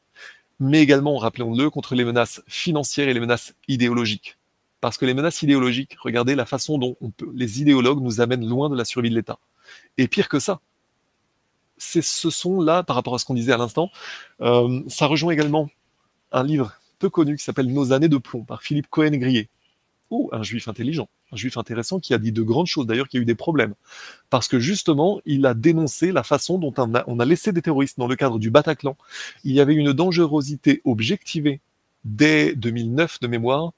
mais 0.61 0.81
également, 0.81 1.17
rappelons-le, 1.17 1.71
contre 1.71 1.95
les 1.95 2.05
menaces 2.05 2.43
financières 2.47 3.09
et 3.09 3.15
les 3.15 3.21
menaces 3.21 3.55
idéologiques. 3.69 4.39
Parce 4.81 4.99
que 4.99 5.07
les 5.07 5.15
menaces 5.15 5.43
idéologiques, 5.43 5.97
regardez 5.99 6.35
la 6.35 6.47
façon 6.47 6.79
dont 6.79 6.97
les 7.35 7.63
idéologues 7.63 8.03
nous 8.03 8.21
amènent 8.21 8.47
loin 8.47 8.69
de 8.69 8.77
la 8.77 8.85
survie 8.85 9.11
de 9.11 9.15
l'État. 9.15 9.39
Et 9.97 10.09
pire 10.09 10.29
que 10.29 10.39
ça, 10.39 10.61
c'est 11.77 12.03
ce 12.03 12.31
sont 12.31 12.61
là, 12.61 12.83
par 12.83 12.97
rapport 12.97 13.15
à 13.15 13.19
ce 13.19 13.25
qu'on 13.25 13.35
disait 13.35 13.53
à 13.53 13.57
l'instant, 13.57 13.91
euh, 14.41 14.83
ça 14.89 15.07
rejoint 15.07 15.33
également 15.33 15.71
un 16.33 16.43
livre 16.43 16.73
peu 16.99 17.11
connu 17.11 17.37
qui 17.37 17.45
s'appelle 17.45 17.73
Nos 17.73 17.93
années 17.93 18.09
de 18.09 18.19
plomb 18.19 18.45
par 18.45 18.63
Philippe 18.63 18.89
Cohen-Grillet. 18.89 19.49
Ou 20.11 20.31
un 20.33 20.43
juif 20.43 20.69
intelligent 20.69 21.09
un 21.35 21.37
juif 21.37 21.59
intéressant 21.59 21.99
qui 21.99 22.15
a 22.15 22.19
dit 22.19 22.33
de 22.33 22.43
grandes 22.43 22.67
choses, 22.67 22.87
d'ailleurs, 22.87 23.09
qui 23.09 23.19
a 23.19 23.21
eu 23.21 23.25
des 23.25 23.35
problèmes. 23.35 23.75
Parce 24.31 24.49
que 24.49 24.59
justement, 24.59 25.21
il 25.27 25.45
a 25.47 25.55
dénoncé 25.55 26.13
la 26.13 26.23
façon 26.23 26.59
dont 26.59 26.73
on 26.79 27.19
a, 27.19 27.25
laissé 27.25 27.53
des 27.53 27.61
terroristes 27.61 27.99
dans 27.99 28.07
le 28.07 28.17
cadre 28.17 28.39
du 28.39 28.51
Bataclan. 28.51 28.97
Il 29.43 29.53
y 29.53 29.61
avait 29.61 29.75
une 29.75 29.93
dangerosité 29.93 30.81
objectivée 30.85 31.61
dès 32.05 32.55
2009 32.55 33.21
de 33.21 33.27
mémoire 33.27 33.73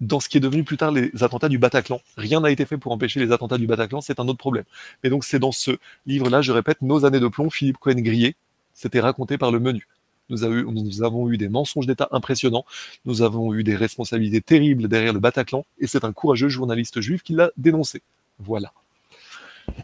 dans 0.00 0.20
ce 0.20 0.28
qui 0.28 0.36
est 0.36 0.40
devenu 0.40 0.62
plus 0.62 0.76
tard 0.76 0.92
les 0.92 1.10
attentats 1.22 1.48
du 1.48 1.58
Bataclan. 1.58 2.00
Rien 2.16 2.40
n'a 2.40 2.50
été 2.50 2.66
fait 2.66 2.76
pour 2.76 2.92
empêcher 2.92 3.18
les 3.18 3.32
attentats 3.32 3.58
du 3.58 3.66
Bataclan, 3.66 4.00
c'est 4.00 4.20
un 4.20 4.28
autre 4.28 4.38
problème. 4.38 4.64
Mais 5.02 5.10
donc 5.10 5.24
c'est 5.24 5.40
dans 5.40 5.50
ce 5.50 5.72
livre-là, 6.06 6.40
je 6.40 6.52
répète, 6.52 6.82
Nos 6.82 7.04
années 7.04 7.18
de 7.18 7.26
plomb, 7.26 7.50
Philippe 7.50 7.78
Cohen-Grillet, 7.78 8.36
c'était 8.74 9.00
raconté 9.00 9.38
par 9.38 9.50
le 9.50 9.58
menu. 9.58 9.88
Nous, 10.30 10.44
avons 10.44 11.30
eu 11.30 11.36
des 11.36 11.48
mensonges 11.48 11.86
d'État 11.86 12.08
impressionnants. 12.10 12.64
Nous 13.04 13.22
avons 13.22 13.54
eu 13.54 13.64
des 13.64 13.76
responsabilités 13.76 14.40
terribles 14.40 14.88
derrière 14.88 15.12
le 15.12 15.20
Bataclan. 15.20 15.64
Et 15.78 15.86
c'est 15.86 16.04
un 16.04 16.12
courageux 16.12 16.48
journaliste 16.48 17.00
juif 17.00 17.22
qui 17.22 17.32
l'a 17.32 17.50
dénoncé. 17.56 18.02
Voilà. 18.38 18.72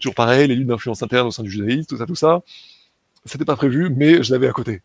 Toujours 0.01 0.15
pareil, 0.15 0.49
les 0.49 0.55
luttes 0.55 0.69
d'influence 0.69 1.03
interne 1.03 1.27
au 1.27 1.31
sein 1.31 1.43
du 1.43 1.51
judaïsme, 1.51 1.87
tout 1.87 1.97
ça, 1.97 2.07
tout 2.07 2.15
ça. 2.15 2.43
C'était 3.25 3.45
pas 3.45 3.57
prévu, 3.57 3.91
mais 3.91 4.23
je 4.23 4.33
l'avais 4.33 4.49
à 4.49 4.53
côté. 4.53 4.83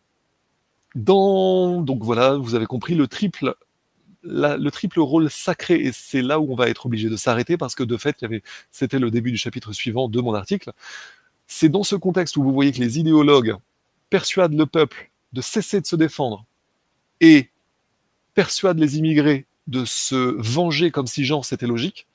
Dans, 0.95 1.81
donc 1.81 2.03
voilà, 2.03 2.35
vous 2.35 2.55
avez 2.55 2.65
compris 2.65 2.95
le 2.95 3.07
triple, 3.07 3.55
le 4.23 4.69
triple 4.69 4.99
rôle 4.99 5.29
sacré, 5.29 5.75
et 5.75 5.91
c'est 5.91 6.21
là 6.21 6.39
où 6.39 6.51
on 6.51 6.55
va 6.55 6.69
être 6.69 6.85
obligé 6.85 7.09
de 7.09 7.15
s'arrêter 7.15 7.57
parce 7.57 7.75
que 7.75 7.83
de 7.83 7.97
fait, 7.97 8.17
c'était 8.71 8.99
le 8.99 9.11
début 9.11 9.31
du 9.31 9.37
chapitre 9.37 9.71
suivant 9.73 10.09
de 10.09 10.21
mon 10.21 10.33
article. 10.33 10.71
C'est 11.47 11.69
dans 11.69 11.83
ce 11.83 11.95
contexte 11.95 12.37
où 12.37 12.43
vous 12.43 12.53
voyez 12.53 12.71
que 12.71 12.79
les 12.79 12.99
idéologues 12.99 13.55
persuadent 14.09 14.57
le 14.57 14.65
peuple 14.65 15.09
de 15.33 15.41
cesser 15.41 15.81
de 15.81 15.85
se 15.85 15.95
défendre 15.95 16.45
et 17.21 17.49
persuade 18.33 18.79
les 18.79 18.97
immigrés 18.97 19.45
de 19.67 19.85
se 19.85 20.35
venger 20.39 20.91
comme 20.91 21.07
si 21.07 21.25
genre 21.25 21.45
c'était 21.45 21.67
logique, 21.67 22.07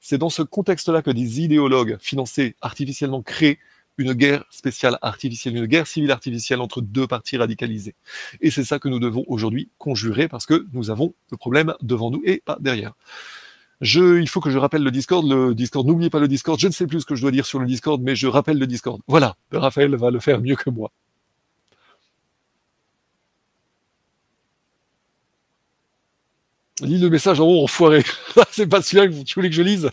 c'est 0.00 0.18
dans 0.18 0.30
ce 0.30 0.42
contexte-là 0.42 1.02
que 1.02 1.10
des 1.10 1.40
idéologues 1.40 1.98
financés 2.00 2.56
artificiellement 2.60 3.22
créent 3.22 3.58
une 3.98 4.14
guerre 4.14 4.44
spéciale 4.50 4.98
artificielle, 5.02 5.56
une 5.56 5.66
guerre 5.66 5.86
civile 5.86 6.10
artificielle 6.10 6.60
entre 6.60 6.80
deux 6.80 7.06
partis 7.06 7.36
radicalisés. 7.36 7.94
Et 8.40 8.50
c'est 8.50 8.64
ça 8.64 8.78
que 8.78 8.88
nous 8.88 8.98
devons 8.98 9.24
aujourd'hui 9.26 9.68
conjurer 9.78 10.28
parce 10.28 10.46
que 10.46 10.66
nous 10.72 10.90
avons 10.90 11.14
le 11.30 11.36
problème 11.36 11.74
devant 11.82 12.10
nous 12.10 12.22
et 12.24 12.42
pas 12.44 12.56
derrière. 12.58 12.94
Il 13.82 14.28
faut 14.28 14.40
que 14.40 14.50
je 14.50 14.58
rappelle 14.58 14.82
le 14.82 14.90
Discord. 14.90 15.28
Le 15.28 15.54
Discord, 15.54 15.86
n'oubliez 15.86 16.08
pas 16.08 16.20
le 16.20 16.28
Discord. 16.28 16.58
Je 16.58 16.68
ne 16.68 16.72
sais 16.72 16.86
plus 16.86 17.00
ce 17.00 17.06
que 17.06 17.16
je 17.16 17.20
dois 17.20 17.32
dire 17.32 17.44
sur 17.44 17.58
le 17.58 17.66
Discord, 17.66 18.00
mais 18.00 18.16
je 18.16 18.28
rappelle 18.28 18.58
le 18.58 18.66
Discord. 18.66 19.00
Voilà, 19.08 19.36
Raphaël 19.52 19.94
va 19.96 20.10
le 20.10 20.20
faire 20.20 20.40
mieux 20.40 20.56
que 20.56 20.70
moi. 20.70 20.90
Lis 26.82 26.98
le 26.98 27.10
message 27.10 27.40
en 27.40 27.46
haut, 27.46 27.64
enfoiré. 27.64 28.04
c'est 28.50 28.66
pas 28.66 28.82
celui-là 28.82 29.08
que 29.08 29.22
tu 29.22 29.34
voulais 29.34 29.48
que 29.48 29.54
je 29.54 29.62
lise. 29.62 29.90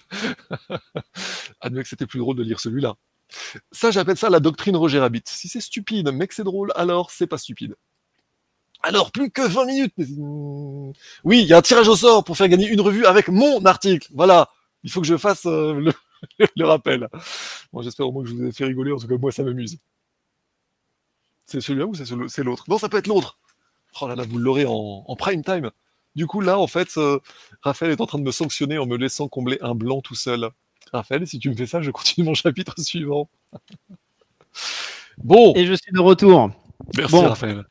Admets 1.62 1.84
que 1.84 1.90
c'était 1.90 2.08
plus 2.08 2.20
drôle 2.20 2.36
de 2.36 2.44
lire 2.44 2.60
celui-là. 2.60 2.96
Ça, 3.72 3.92
j'appelle 3.92 4.18
ça 4.18 4.30
la 4.30 4.40
doctrine 4.40 4.76
Roger 4.76 5.00
Rabbit. 5.00 5.24
Si 5.26 5.48
c'est 5.48 5.62
stupide, 5.62 6.10
mais 6.12 6.28
c'est 6.32 6.44
drôle, 6.44 6.72
alors 6.76 7.12
c'est 7.12 7.28
pas 7.28 7.38
stupide. 7.38 7.76
Alors, 8.82 9.12
plus 9.12 9.30
que 9.30 9.42
20 9.42 9.66
minutes. 9.66 9.94
Oui, 11.24 11.42
il 11.42 11.48
y 11.48 11.54
a 11.54 11.58
un 11.58 11.62
tirage 11.62 11.88
au 11.88 11.96
sort 11.96 12.24
pour 12.24 12.38
faire 12.38 12.48
gagner 12.48 12.68
une 12.68 12.82
revue 12.82 13.06
avec 13.06 13.28
mon 13.28 13.64
article. 13.66 14.08
Voilà. 14.14 14.50
Il 14.84 14.92
faut 14.92 15.02
que 15.02 15.08
je 15.08 15.18
fasse 15.18 15.46
euh, 15.46 15.92
le, 16.56 16.66
rappel. 16.66 17.10
Bon, 17.74 17.82
j'espère 17.82 18.08
au 18.08 18.12
moins 18.12 18.24
que 18.24 18.30
je 18.30 18.36
vous 18.36 18.46
ai 18.46 18.52
fait 18.52 18.66
rigoler. 18.66 18.92
En 18.94 18.98
tout 18.98 19.08
cas, 19.08 19.18
moi, 19.18 19.32
ça 19.32 19.44
m'amuse. 19.44 19.78
C'est 21.46 21.62
celui-là 21.62 21.88
ou 21.88 21.94
c'est 21.96 22.44
l'autre? 22.44 22.66
Non, 22.68 22.78
ça 22.78 22.90
peut 22.90 22.98
être 22.98 23.08
l'autre. 23.08 23.38
Oh 24.02 24.08
là 24.08 24.16
là, 24.16 24.24
vous 24.24 24.38
l'aurez 24.38 24.66
en, 24.68 25.16
prime 25.18 25.44
time. 25.44 25.72
Du 26.16 26.28
coup, 26.28 26.42
là, 26.42 26.60
en 26.60 26.68
fait, 26.68 26.98
euh, 26.98 27.20
Raphaël 27.62 27.92
est 27.92 28.02
en 28.02 28.06
train 28.06 28.20
de 28.20 28.24
me 28.24 28.32
sanctionner 28.32 28.78
en 28.78 28.86
me 28.86 28.98
laissant 28.98 29.28
combler 29.28 29.58
un 29.62 29.76
blanc 29.76 30.02
tout 30.02 30.16
seul. 30.16 30.50
Raphaël, 30.92 31.26
si 31.28 31.40
tu 31.40 31.50
me 31.50 31.56
fais 31.56 31.68
ça, 31.68 31.82
je 31.82 31.92
continue 31.92 32.26
mon 32.26 32.34
chapitre 32.34 32.74
suivant. 32.80 33.30
bon. 35.18 35.54
Et 35.56 35.66
je 35.66 35.74
suis 35.74 35.92
de 35.92 36.00
retour. 36.00 36.52
Merci, 36.96 37.16
Raphaël. 37.16 37.66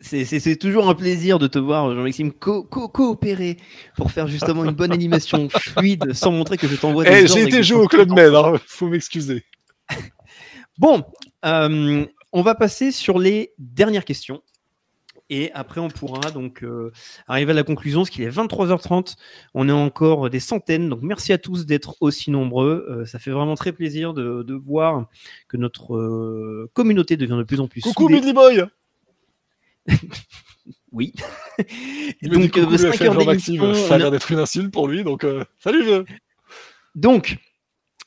C'est 0.00 0.56
toujours 0.56 0.88
un 0.88 0.94
plaisir 0.94 1.38
de 1.38 1.46
te 1.46 1.58
voir, 1.58 1.94
Jean-Maxime, 1.94 2.32
coopérer 2.32 3.56
pour 3.96 4.10
faire 4.10 4.26
justement 4.26 4.64
une 4.64 4.72
bonne 4.72 4.92
animation 4.92 5.48
fluide 5.58 6.12
sans 6.12 6.32
montrer 6.32 6.58
que 6.58 6.68
je 6.68 6.76
t'envoie 6.76 7.04
des 7.04 7.10
hey, 7.10 7.24
eh, 7.24 7.26
J'ai 7.26 7.42
été 7.42 7.62
joué 7.62 7.78
au 7.78 7.88
Club 7.88 8.10
Med, 8.10 8.34
hein, 8.34 8.54
faut 8.66 8.88
m'excuser. 8.88 9.44
bon, 10.78 11.02
euh, 11.46 12.04
on 12.32 12.42
va 12.42 12.54
passer 12.54 12.92
sur 12.92 13.18
les 13.18 13.52
dernières 13.58 14.04
questions. 14.04 14.42
Et 15.30 15.50
après, 15.54 15.80
on 15.80 15.88
pourra 15.88 16.30
donc 16.32 16.62
euh, 16.62 16.92
arriver 17.28 17.52
à 17.52 17.54
la 17.54 17.62
conclusion, 17.62 18.04
ce 18.04 18.10
qu'il 18.10 18.24
est 18.24 18.28
23h30. 18.28 19.16
On 19.54 19.68
est 19.68 19.72
encore 19.72 20.28
des 20.28 20.40
centaines. 20.40 20.88
Donc, 20.88 21.00
merci 21.02 21.32
à 21.32 21.38
tous 21.38 21.64
d'être 21.64 21.96
aussi 22.00 22.30
nombreux. 22.30 22.86
Euh, 22.90 23.06
ça 23.06 23.18
fait 23.18 23.30
vraiment 23.30 23.54
très 23.54 23.72
plaisir 23.72 24.12
de, 24.12 24.42
de 24.42 24.54
voir 24.54 25.06
que 25.48 25.56
notre 25.56 26.68
communauté 26.74 27.16
devient 27.16 27.36
de 27.38 27.44
plus 27.44 27.60
en 27.60 27.68
plus 27.68 27.80
Coucou 27.80 28.08
Billy 28.08 28.32
Boy 28.32 28.64
oui. 30.92 31.12
donc, 32.22 32.56
euh, 32.56 32.76
5 32.76 33.00
heures 33.02 33.16
d'émission. 33.16 33.74
Ça 33.74 33.94
a 33.94 33.98
l'air 33.98 34.10
d'être 34.10 34.30
une 34.30 34.38
insulte 34.38 34.72
pour 34.72 34.88
lui, 34.88 35.04
donc 35.04 35.24
euh, 35.24 35.44
salut 35.58 35.84
vieux. 35.84 36.04
Donc, 36.94 37.38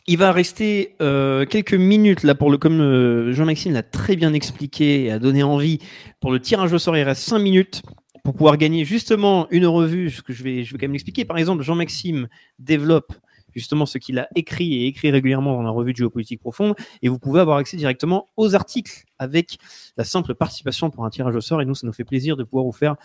il 0.08 0.18
va 0.18 0.32
rester 0.32 0.96
euh, 1.02 1.46
quelques 1.46 1.74
minutes 1.74 2.24
là 2.24 2.36
pour 2.36 2.52
le, 2.52 2.58
comme 2.58 2.82
euh, 2.82 3.32
Jean-Maxime 3.32 3.72
l'a 3.74 3.84
très 3.84 4.16
bien 4.16 4.34
expliqué 4.34 5.06
et 5.06 5.12
a 5.12 5.20
donné 5.20 5.44
envie 5.44 5.80
pour 6.20 6.32
le 6.32 6.40
tirage 6.40 6.74
au 6.74 6.80
sort. 6.80 6.98
Il 6.98 7.04
reste 7.04 7.22
5 7.22 7.40
minutes 7.40 7.82
pour 8.24 8.34
pouvoir 8.34 8.58
gagner 8.58 8.84
justement 8.84 9.48
une 9.50 9.66
revue. 9.66 10.10
Ce 10.10 10.22
que 10.22 10.34
je 10.34 10.44
vais, 10.44 10.64
je 10.64 10.74
vais 10.74 10.78
quand 10.78 10.86
même 10.86 10.94
l'expliquer. 10.94 11.24
Par 11.24 11.38
exemple, 11.38 11.64
Jean-Maxime 11.64 12.28
développe 12.60 13.14
justement 13.56 13.86
ce 13.86 13.98
qu'il 13.98 14.20
a 14.20 14.28
écrit 14.36 14.74
et 14.84 14.88
écrit 14.88 15.12
régulièrement 15.12 15.54
dans 15.54 15.62
la 15.62 15.70
revue 15.70 15.94
de 15.94 15.98
géopolitique 15.98 16.42
profonde. 16.42 16.76
Et 17.02 17.08
vous 17.08 17.20
pouvez 17.20 17.40
avoir 17.40 17.58
accès 17.58 17.78
directement 17.78 18.30
aux 18.36 18.56
articles 18.56 19.06
avec 19.20 19.58
la 19.96 20.04
simple 20.04 20.36
participation 20.36 20.90
pour 20.90 21.06
un 21.06 21.12
tirage 21.12 21.36
au 21.36 21.42
sort. 21.42 21.62
Et 21.62 21.66
nous, 21.66 21.76
ça 21.76 21.88
nous 21.88 21.94
fait 21.94 22.04
plaisir 22.04 22.36
de 22.36 22.44
pouvoir 22.44 22.66
vous 22.66 22.74
faire 22.74 22.98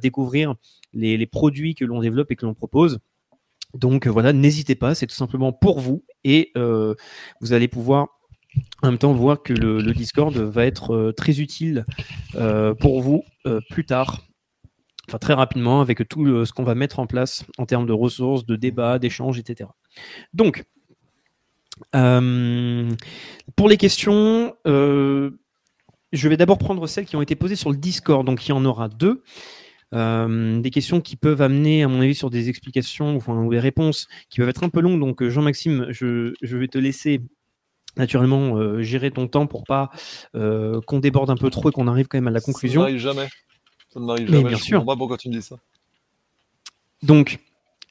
découvrir 0.00 0.54
les 0.94 1.26
produits 1.26 1.74
que 1.74 1.84
l'on 1.84 2.00
développe 2.00 2.30
et 2.30 2.36
que 2.36 2.46
l'on 2.46 2.54
propose. 2.54 2.98
Donc 3.74 4.06
voilà, 4.06 4.32
n'hésitez 4.32 4.74
pas, 4.74 4.94
c'est 4.94 5.06
tout 5.06 5.14
simplement 5.14 5.52
pour 5.52 5.80
vous. 5.80 6.04
Et 6.24 6.50
euh, 6.56 6.94
vous 7.40 7.52
allez 7.52 7.68
pouvoir 7.68 8.08
en 8.82 8.88
même 8.88 8.98
temps 8.98 9.12
voir 9.12 9.42
que 9.42 9.52
le, 9.52 9.80
Discord 9.92 10.36
va 10.36 10.66
être 10.66 10.94
euh, 10.94 11.12
très 11.12 11.40
utile 11.40 11.84
euh, 12.34 12.74
pour 12.74 13.00
vous 13.00 13.22
euh, 13.46 13.60
plus 13.70 13.86
tard 13.86 14.24
enfin 15.08 15.18
très 15.18 15.34
rapidement 15.34 15.80
avec 15.80 16.06
tout 16.08 16.44
ce 16.46 16.52
qu'on 16.52 16.62
va 16.62 16.76
mettre 16.76 17.00
en 17.00 17.06
place 17.06 17.44
en 17.58 17.66
termes 17.66 17.86
de 17.86 17.92
ressources, 17.92 18.46
de 18.46 18.54
débats, 18.54 19.00
d'échanges, 19.00 19.40
etc. 19.40 19.68
Donc, 20.34 20.64
euh, 21.96 22.88
pour 23.56 23.68
les 23.68 23.76
questions, 23.76 24.54
euh, 24.68 25.30
je 26.12 26.28
vais 26.28 26.36
d'abord 26.36 26.58
prendre 26.58 26.86
celles 26.86 27.06
qui 27.06 27.16
ont 27.16 27.22
été 27.22 27.34
posées 27.34 27.56
sur 27.56 27.70
le 27.70 27.76
Discord. 27.76 28.24
Donc, 28.24 28.46
il 28.46 28.50
y 28.50 28.52
en 28.52 28.64
aura 28.64 28.88
deux. 28.88 29.22
Euh, 29.92 30.60
des 30.60 30.70
questions 30.70 31.00
qui 31.00 31.16
peuvent 31.16 31.42
amener, 31.42 31.82
à 31.82 31.88
mon 31.88 32.00
avis, 32.00 32.14
sur 32.14 32.30
des 32.30 32.48
explications 32.48 33.16
enfin, 33.16 33.34
ou 33.34 33.50
des 33.50 33.58
réponses 33.58 34.08
qui 34.28 34.38
peuvent 34.38 34.48
être 34.48 34.62
un 34.62 34.68
peu 34.68 34.80
longues. 34.80 35.00
Donc, 35.00 35.26
Jean-Maxime, 35.26 35.86
je, 35.90 36.32
je, 36.40 36.56
vais 36.56 36.68
te 36.68 36.78
laisser 36.78 37.20
naturellement 37.96 38.56
euh, 38.56 38.82
gérer 38.82 39.10
ton 39.10 39.26
temps 39.26 39.46
pour 39.46 39.64
pas 39.64 39.90
euh, 40.36 40.80
qu'on 40.86 41.00
déborde 41.00 41.30
un 41.30 41.36
peu 41.36 41.50
trop 41.50 41.70
et 41.70 41.72
qu'on 41.72 41.88
arrive 41.88 42.06
quand 42.06 42.18
même 42.18 42.28
à 42.28 42.32
la 42.32 42.40
conclusion. 42.40 42.82
Ça 42.82 42.86
n'arrive 42.86 43.00
jamais. 43.00 43.28
Ça 43.88 43.98
ne 44.00 44.04
m'arrive 44.04 44.30
jamais. 44.30 44.44
bien 44.44 44.56
je 44.56 44.62
sûr. 44.62 44.84
pas 44.84 44.96
pourquoi 44.96 45.16
tu 45.16 45.28
me 45.28 45.34
dis 45.34 45.42
ça. 45.42 45.56
Donc, 47.02 47.40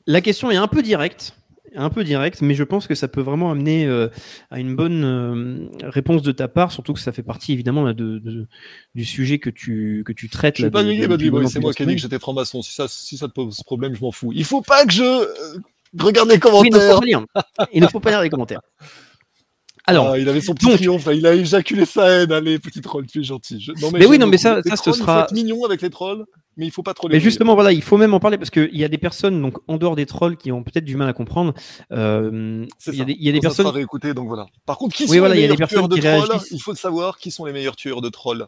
la 0.05 0.21
question 0.21 0.51
est 0.51 0.55
un 0.55 0.67
peu 0.67 0.81
directe 0.81 1.33
un 1.75 1.89
peu 1.89 2.03
direct, 2.03 2.41
mais 2.41 2.53
je 2.53 2.63
pense 2.63 2.87
que 2.87 2.95
ça 2.95 3.07
peut 3.07 3.21
vraiment 3.21 3.51
amener 3.51 3.85
euh, 3.85 4.07
à 4.51 4.59
une 4.59 4.75
bonne 4.75 5.03
euh, 5.03 5.67
réponse 5.83 6.21
de 6.21 6.31
ta 6.31 6.47
part, 6.47 6.71
surtout 6.71 6.93
que 6.93 6.99
ça 6.99 7.11
fait 7.11 7.23
partie 7.23 7.53
évidemment 7.53 7.83
là, 7.83 7.93
de, 7.93 8.19
de, 8.19 8.47
du 8.95 9.05
sujet 9.05 9.39
que 9.39 9.49
tu, 9.49 10.03
que 10.05 10.11
tu 10.11 10.29
traites. 10.29 10.57
Je 10.57 10.63
suis 10.63 10.71
pas 10.71 10.83
grillé, 10.83 11.07
c'est 11.47 11.59
moi 11.59 11.73
qui 11.73 11.83
ai 11.83 11.85
dit 11.85 11.95
que 11.95 12.01
j'étais 12.01 12.19
franc-maçon. 12.19 12.61
Si 12.61 12.73
ça, 12.73 12.87
si 12.87 13.17
ça 13.17 13.27
te 13.27 13.33
pose 13.33 13.61
problème, 13.63 13.95
je 13.95 14.01
m'en 14.01 14.11
fous. 14.11 14.31
Il 14.33 14.45
faut 14.45 14.61
pas 14.61 14.85
que 14.85 14.93
je 14.93 15.03
euh, 15.03 15.59
regarde 15.97 16.29
les 16.29 16.39
commentaires. 16.39 16.61
Oui, 16.61 16.69
il, 16.71 16.77
ne 16.77 16.79
faut 16.79 16.99
pas 16.99 17.05
lire. 17.05 17.25
il 17.73 17.81
ne 17.81 17.87
faut 17.87 17.99
pas 17.99 18.09
lire 18.11 18.21
les 18.21 18.29
commentaires. 18.29 18.61
Alors, 19.89 20.09
ah, 20.09 20.19
il 20.19 20.27
avait 20.29 20.41
son 20.41 20.53
petit 20.53 20.65
donc, 20.65 20.75
triomphe, 20.75 21.07
il 21.13 21.25
a 21.25 21.33
éjaculé 21.33 21.85
sa 21.85 22.07
haine. 22.07 22.31
Allez, 22.31 22.59
petit 22.59 22.81
troll, 22.81 23.05
tu 23.07 23.19
es 23.19 23.23
gentil. 23.23 23.59
Je... 23.59 23.71
Non, 23.81 23.91
mais, 23.91 23.99
mais 23.99 24.05
oui, 24.05 24.19
non, 24.19 24.27
mais 24.27 24.37
ça, 24.37 24.61
ça 24.63 24.75
ce 24.75 24.91
sera. 24.91 25.27
mignon 25.31 25.65
avec 25.65 25.81
les 25.81 25.89
trolls 25.89 26.25
mais 26.59 26.65
il 26.65 26.71
faut 26.71 26.83
pas 26.83 26.93
trop 26.93 27.07
les 27.07 27.15
Mais 27.15 27.19
justement, 27.21 27.55
voilà, 27.55 27.71
il 27.71 27.81
faut 27.81 27.95
même 27.95 28.13
en 28.13 28.19
parler 28.19 28.37
parce 28.37 28.49
qu'il 28.49 28.75
y 28.75 28.83
a 28.83 28.89
des 28.89 28.97
personnes, 28.97 29.41
donc 29.41 29.57
en 29.67 29.77
dehors 29.77 29.95
des 29.95 30.05
trolls, 30.05 30.35
qui 30.35 30.51
ont 30.51 30.61
peut-être 30.61 30.83
du 30.83 30.97
mal 30.97 31.07
à 31.07 31.13
comprendre. 31.13 31.53
Euh, 31.93 32.65
il 32.87 32.95
y 32.95 33.01
a 33.01 33.05
des, 33.05 33.15
y 33.17 33.29
a 33.29 33.31
des 33.31 33.39
personnes. 33.39 33.67
Réécouter, 33.67 34.13
donc 34.13 34.27
voilà. 34.27 34.45
Par 34.65 34.77
contre, 34.77 34.93
qui 34.93 35.07
sont 35.07 35.17
voilà, 35.17 35.35
les 35.35 35.47
meilleurs 35.47 35.69
tueurs 35.69 35.87
de 35.87 35.95
trolls. 35.95 36.39
Il 36.51 36.61
faut 36.61 36.75
savoir 36.75 37.17
qui 37.17 37.31
sont 37.31 37.45
les 37.45 37.53
meilleurs 37.53 37.77
tueurs 37.77 38.01
de 38.01 38.09
trolls. 38.09 38.45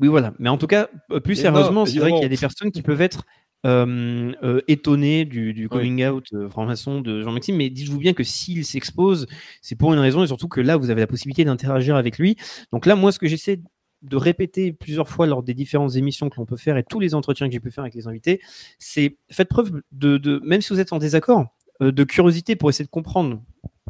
Oui, 0.00 0.06
voilà. 0.06 0.32
Mais 0.38 0.48
en 0.48 0.58
tout 0.58 0.68
cas, 0.68 0.88
euh, 1.10 1.18
plus 1.18 1.34
sérieusement, 1.34 1.84
c'est 1.84 1.98
vrai 1.98 2.12
qu'il 2.12 2.22
y 2.22 2.26
a 2.26 2.28
des 2.28 2.36
personnes 2.36 2.70
qui 2.70 2.82
peuvent 2.82 3.00
être 3.00 3.24
euh, 3.66 4.32
euh, 4.42 4.60
étonnées 4.68 5.24
du, 5.24 5.52
du 5.52 5.68
coming 5.68 6.04
out 6.06 6.26
euh, 6.32 6.48
franc-maçon 6.48 7.00
de 7.00 7.22
Jean-Maxime. 7.22 7.56
Mais 7.56 7.70
dites-vous 7.70 7.98
bien 7.98 8.12
que 8.12 8.24
s'il 8.24 8.64
s'expose, 8.64 9.26
c'est 9.62 9.76
pour 9.76 9.92
une 9.92 9.98
raison 10.00 10.22
et 10.22 10.26
surtout 10.26 10.48
que 10.48 10.60
là, 10.60 10.76
vous 10.76 10.90
avez 10.90 11.00
la 11.00 11.06
possibilité 11.06 11.44
d'interagir 11.44 11.96
avec 11.96 12.18
lui. 12.18 12.36
Donc 12.72 12.86
là, 12.86 12.94
moi, 12.94 13.12
ce 13.12 13.18
que 13.18 13.26
j'essaie 13.26 13.60
de 14.02 14.16
répéter 14.16 14.72
plusieurs 14.72 15.08
fois 15.08 15.26
lors 15.26 15.42
des 15.42 15.54
différentes 15.54 15.96
émissions 15.96 16.28
que 16.28 16.36
l'on 16.36 16.46
peut 16.46 16.56
faire 16.56 16.76
et 16.76 16.84
tous 16.84 17.00
les 17.00 17.14
entretiens 17.14 17.48
que 17.48 17.52
j'ai 17.52 17.60
pu 17.60 17.70
faire 17.70 17.82
avec 17.82 17.94
les 17.94 18.06
invités, 18.06 18.40
c'est 18.78 19.18
faites 19.30 19.48
preuve 19.48 19.82
de, 19.92 20.18
de 20.18 20.40
même 20.44 20.60
si 20.60 20.72
vous 20.72 20.80
êtes 20.80 20.92
en 20.92 20.98
désaccord, 20.98 21.46
euh, 21.82 21.92
de 21.92 22.04
curiosité 22.04 22.56
pour 22.56 22.70
essayer 22.70 22.84
de 22.84 22.90
comprendre 22.90 23.42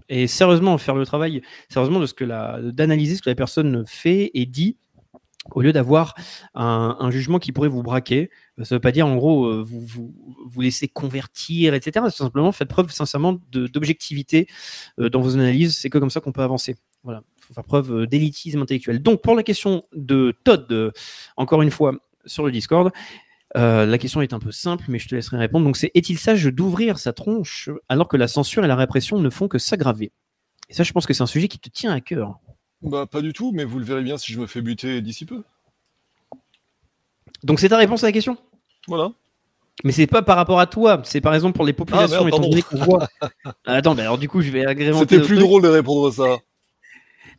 et 0.08 0.26
sérieusement 0.26 0.78
faire 0.78 0.94
le 0.94 1.04
travail, 1.04 1.42
sérieusement 1.68 2.00
de 2.00 2.06
ce 2.06 2.14
que 2.14 2.24
la, 2.24 2.60
d'analyser 2.62 3.16
ce 3.16 3.22
que 3.22 3.28
la 3.28 3.34
personne 3.34 3.84
fait 3.86 4.30
et 4.32 4.46
dit 4.46 4.78
au 5.52 5.62
lieu 5.62 5.72
d'avoir 5.72 6.14
un, 6.54 7.10
jugement 7.10 7.38
qui 7.38 7.52
pourrait 7.52 7.68
vous 7.68 7.82
braquer. 7.82 8.30
Euh, 8.58 8.64
Ça 8.64 8.74
ne 8.74 8.76
veut 8.76 8.80
pas 8.80 8.92
dire 8.92 9.06
en 9.06 9.16
gros 9.16 9.46
euh, 9.46 9.62
vous, 9.64 10.14
vous 10.46 10.60
laisser 10.60 10.88
convertir, 10.88 11.74
etc. 11.74 12.06
C'est 12.10 12.18
simplement 12.18 12.52
faites 12.52 12.68
preuve 12.68 12.90
sincèrement 12.90 13.38
d'objectivité 13.50 14.46
euh, 14.98 15.08
dans 15.08 15.20
vos 15.20 15.34
analyses. 15.34 15.76
C'est 15.76 15.90
que 15.90 15.98
comme 15.98 16.10
ça 16.10 16.20
qu'on 16.20 16.32
peut 16.32 16.42
avancer. 16.42 16.76
Voilà, 17.04 17.22
faut 17.38 17.54
faire 17.54 17.64
preuve 17.64 18.06
d'élitisme 18.06 18.62
intellectuel. 18.62 19.00
Donc 19.00 19.22
pour 19.22 19.34
la 19.34 19.42
question 19.42 19.84
de 19.94 20.34
Todd, 20.44 20.92
encore 21.36 21.62
une 21.62 21.70
fois 21.70 21.94
sur 22.26 22.44
le 22.44 22.50
Discord. 22.50 22.90
la 23.54 23.98
question 23.98 24.20
est 24.20 24.32
un 24.32 24.40
peu 24.40 24.50
simple, 24.50 24.84
mais 24.88 24.98
je 24.98 25.08
te 25.08 25.14
laisserai 25.14 25.38
répondre. 25.38 25.64
Donc, 25.64 25.76
c'est 25.76 25.90
est-il 25.94 26.18
sage 26.18 26.44
d'ouvrir 26.46 26.98
sa 26.98 27.12
tronche 27.12 27.70
alors 27.88 28.08
que 28.08 28.16
la 28.16 28.28
censure 28.28 28.64
et 28.64 28.68
la 28.68 28.76
répression 28.76 29.18
ne 29.20 29.30
font 29.30 29.48
que 29.48 29.58
s'aggraver? 29.58 30.12
Et 30.68 30.74
ça, 30.74 30.82
je 30.82 30.92
pense 30.92 31.06
que 31.06 31.14
c'est 31.14 31.22
un 31.22 31.26
sujet 31.26 31.48
qui 31.48 31.58
te 31.58 31.70
tient 31.70 31.92
à 31.92 32.00
cœur. 32.00 32.40
Bah, 32.82 33.06
pas 33.06 33.20
du 33.20 33.32
tout, 33.32 33.52
mais 33.52 33.64
vous 33.64 33.78
le 33.78 33.84
verrez 33.84 34.02
bien 34.02 34.18
si 34.18 34.32
je 34.32 34.40
me 34.40 34.46
fais 34.46 34.60
buter 34.60 35.00
d'ici 35.00 35.24
peu. 35.26 35.42
Donc, 37.42 37.60
c'est 37.60 37.68
ta 37.68 37.76
réponse 37.76 38.04
à 38.04 38.06
la 38.06 38.12
question? 38.12 38.36
Voilà. 38.86 39.10
Mais 39.84 39.92
c'est 39.92 40.06
pas 40.08 40.22
par 40.22 40.36
rapport 40.36 40.58
à 40.58 40.66
toi, 40.66 41.00
c'est 41.04 41.20
par 41.20 41.34
exemple 41.34 41.54
pour 41.54 41.64
les 41.64 41.72
populations, 41.72 42.24
Ah, 42.24 42.28
étant 42.28 42.40
donné 42.40 42.62
qu'on 42.62 42.78
voit. 42.78 43.08
Ah, 43.44 43.74
Attends, 43.74 43.94
bah 43.94 44.02
alors 44.02 44.18
du 44.18 44.28
coup, 44.28 44.42
je 44.42 44.50
vais 44.50 44.66
agrémenter. 44.66 45.16
C'était 45.16 45.18
plus 45.24 45.36
truc. 45.36 45.46
drôle 45.46 45.62
de 45.62 45.68
répondre 45.68 46.08
à 46.08 46.12
ça. 46.12 46.38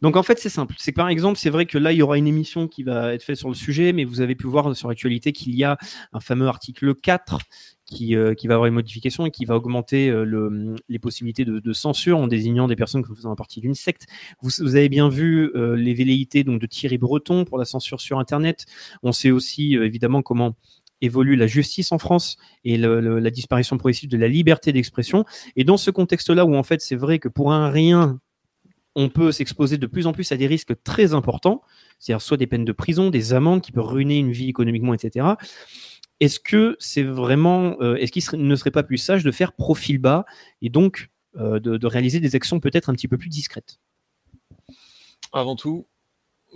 Donc 0.01 0.15
en 0.15 0.23
fait, 0.23 0.39
c'est 0.39 0.47
simple. 0.49 0.73
C'est 0.77 0.91
que 0.91 0.95
par 0.95 1.09
exemple, 1.09 1.37
c'est 1.37 1.49
vrai 1.49 1.65
que 1.65 1.77
là, 1.77 1.91
il 1.91 1.97
y 1.97 2.01
aura 2.01 2.17
une 2.17 2.27
émission 2.27 2.69
qui 2.69 2.83
va 2.83 3.13
être 3.13 3.23
faite 3.23 3.35
sur 3.35 3.49
le 3.49 3.55
sujet, 3.55 3.91
mais 3.91 4.05
vous 4.05 4.21
avez 4.21 4.35
pu 4.35 4.47
voir 4.47 4.73
sur 4.73 4.87
l'actualité 4.87 5.33
qu'il 5.33 5.53
y 5.53 5.65
a 5.65 5.77
un 6.13 6.21
fameux 6.21 6.47
article 6.47 6.95
4 6.95 7.39
qui, 7.89 8.15
euh, 8.15 8.33
qui 8.33 8.47
va 8.47 8.55
avoir 8.55 8.67
une 8.67 8.73
modification 8.73 9.25
et 9.25 9.31
qui 9.31 9.45
va 9.45 9.55
augmenter 9.55 10.09
euh, 10.09 10.23
le, 10.23 10.75
les 10.87 10.99
possibilités 10.99 11.45
de, 11.45 11.73
censure 11.73 12.17
en 12.17 12.27
désignant 12.27 12.67
des 12.67 12.75
personnes 12.75 13.03
comme 13.03 13.15
faisant 13.15 13.35
partie 13.35 13.61
d'une 13.61 13.75
secte. 13.75 14.07
Vous, 14.41 14.75
avez 14.75 14.89
bien 14.89 15.09
vu 15.09 15.51
euh, 15.55 15.75
les 15.75 15.93
velléités 15.93 16.43
donc, 16.43 16.61
de 16.61 16.67
Thierry 16.67 16.97
Breton 16.97 17.45
pour 17.45 17.57
la 17.57 17.65
censure 17.65 18.01
sur 18.01 18.19
Internet. 18.19 18.65
On 19.03 19.11
sait 19.11 19.31
aussi 19.31 19.75
évidemment 19.75 20.21
comment 20.21 20.55
évolue 21.01 21.35
la 21.35 21.47
justice 21.47 21.91
en 21.91 21.97
France 21.97 22.37
et 22.65 22.77
la 22.77 23.31
disparition 23.31 23.77
progressive 23.77 24.09
de 24.09 24.17
la 24.17 24.27
liberté 24.27 24.73
d'expression. 24.73 25.23
Et 25.55 25.63
dans 25.63 25.77
ce 25.77 25.91
contexte-là 25.91 26.45
où 26.45 26.55
en 26.55 26.63
fait 26.63 26.81
c'est 26.81 26.97
vrai 26.97 27.19
que 27.19 27.29
pour 27.29 27.53
un 27.53 27.69
rien, 27.69 28.19
on 28.95 29.07
peut 29.07 29.31
s'exposer 29.31 29.77
de 29.77 29.87
plus 29.87 30.07
en 30.07 30.11
plus 30.11 30.31
à 30.31 30.37
des 30.37 30.47
risques 30.47 30.73
très 30.83 31.13
importants, 31.13 31.61
c'est-à-dire 31.99 32.21
soit 32.21 32.37
des 32.37 32.47
peines 32.47 32.65
de 32.65 32.71
prison, 32.73 33.09
des 33.09 33.33
amendes 33.33 33.61
qui 33.61 33.71
peuvent 33.71 33.85
ruiner 33.85 34.17
une 34.17 34.31
vie 34.31 34.49
économiquement, 34.49 34.93
etc. 34.93 35.25
est-ce 36.19 36.39
que 36.39 36.75
c'est 36.79 37.03
vraiment, 37.03 37.77
euh, 37.81 37.95
est-ce 37.95 38.11
qu'il 38.11 38.45
ne 38.45 38.55
serait 38.55 38.71
pas 38.71 38.83
plus 38.83 38.97
sage 38.97 39.23
de 39.23 39.31
faire 39.31 39.53
profil 39.53 39.99
bas 39.99 40.25
et 40.61 40.69
donc 40.69 41.09
euh, 41.37 41.59
de, 41.59 41.85
réaliser 41.87 42.19
des 42.19 42.35
actions 42.35 42.59
peut-être 42.59 42.89
un 42.89 42.93
petit 42.93 43.07
peu 43.07 43.17
plus 43.17 43.29
discrètes? 43.29 43.79
Avant 45.31 45.55
tout, 45.55 45.85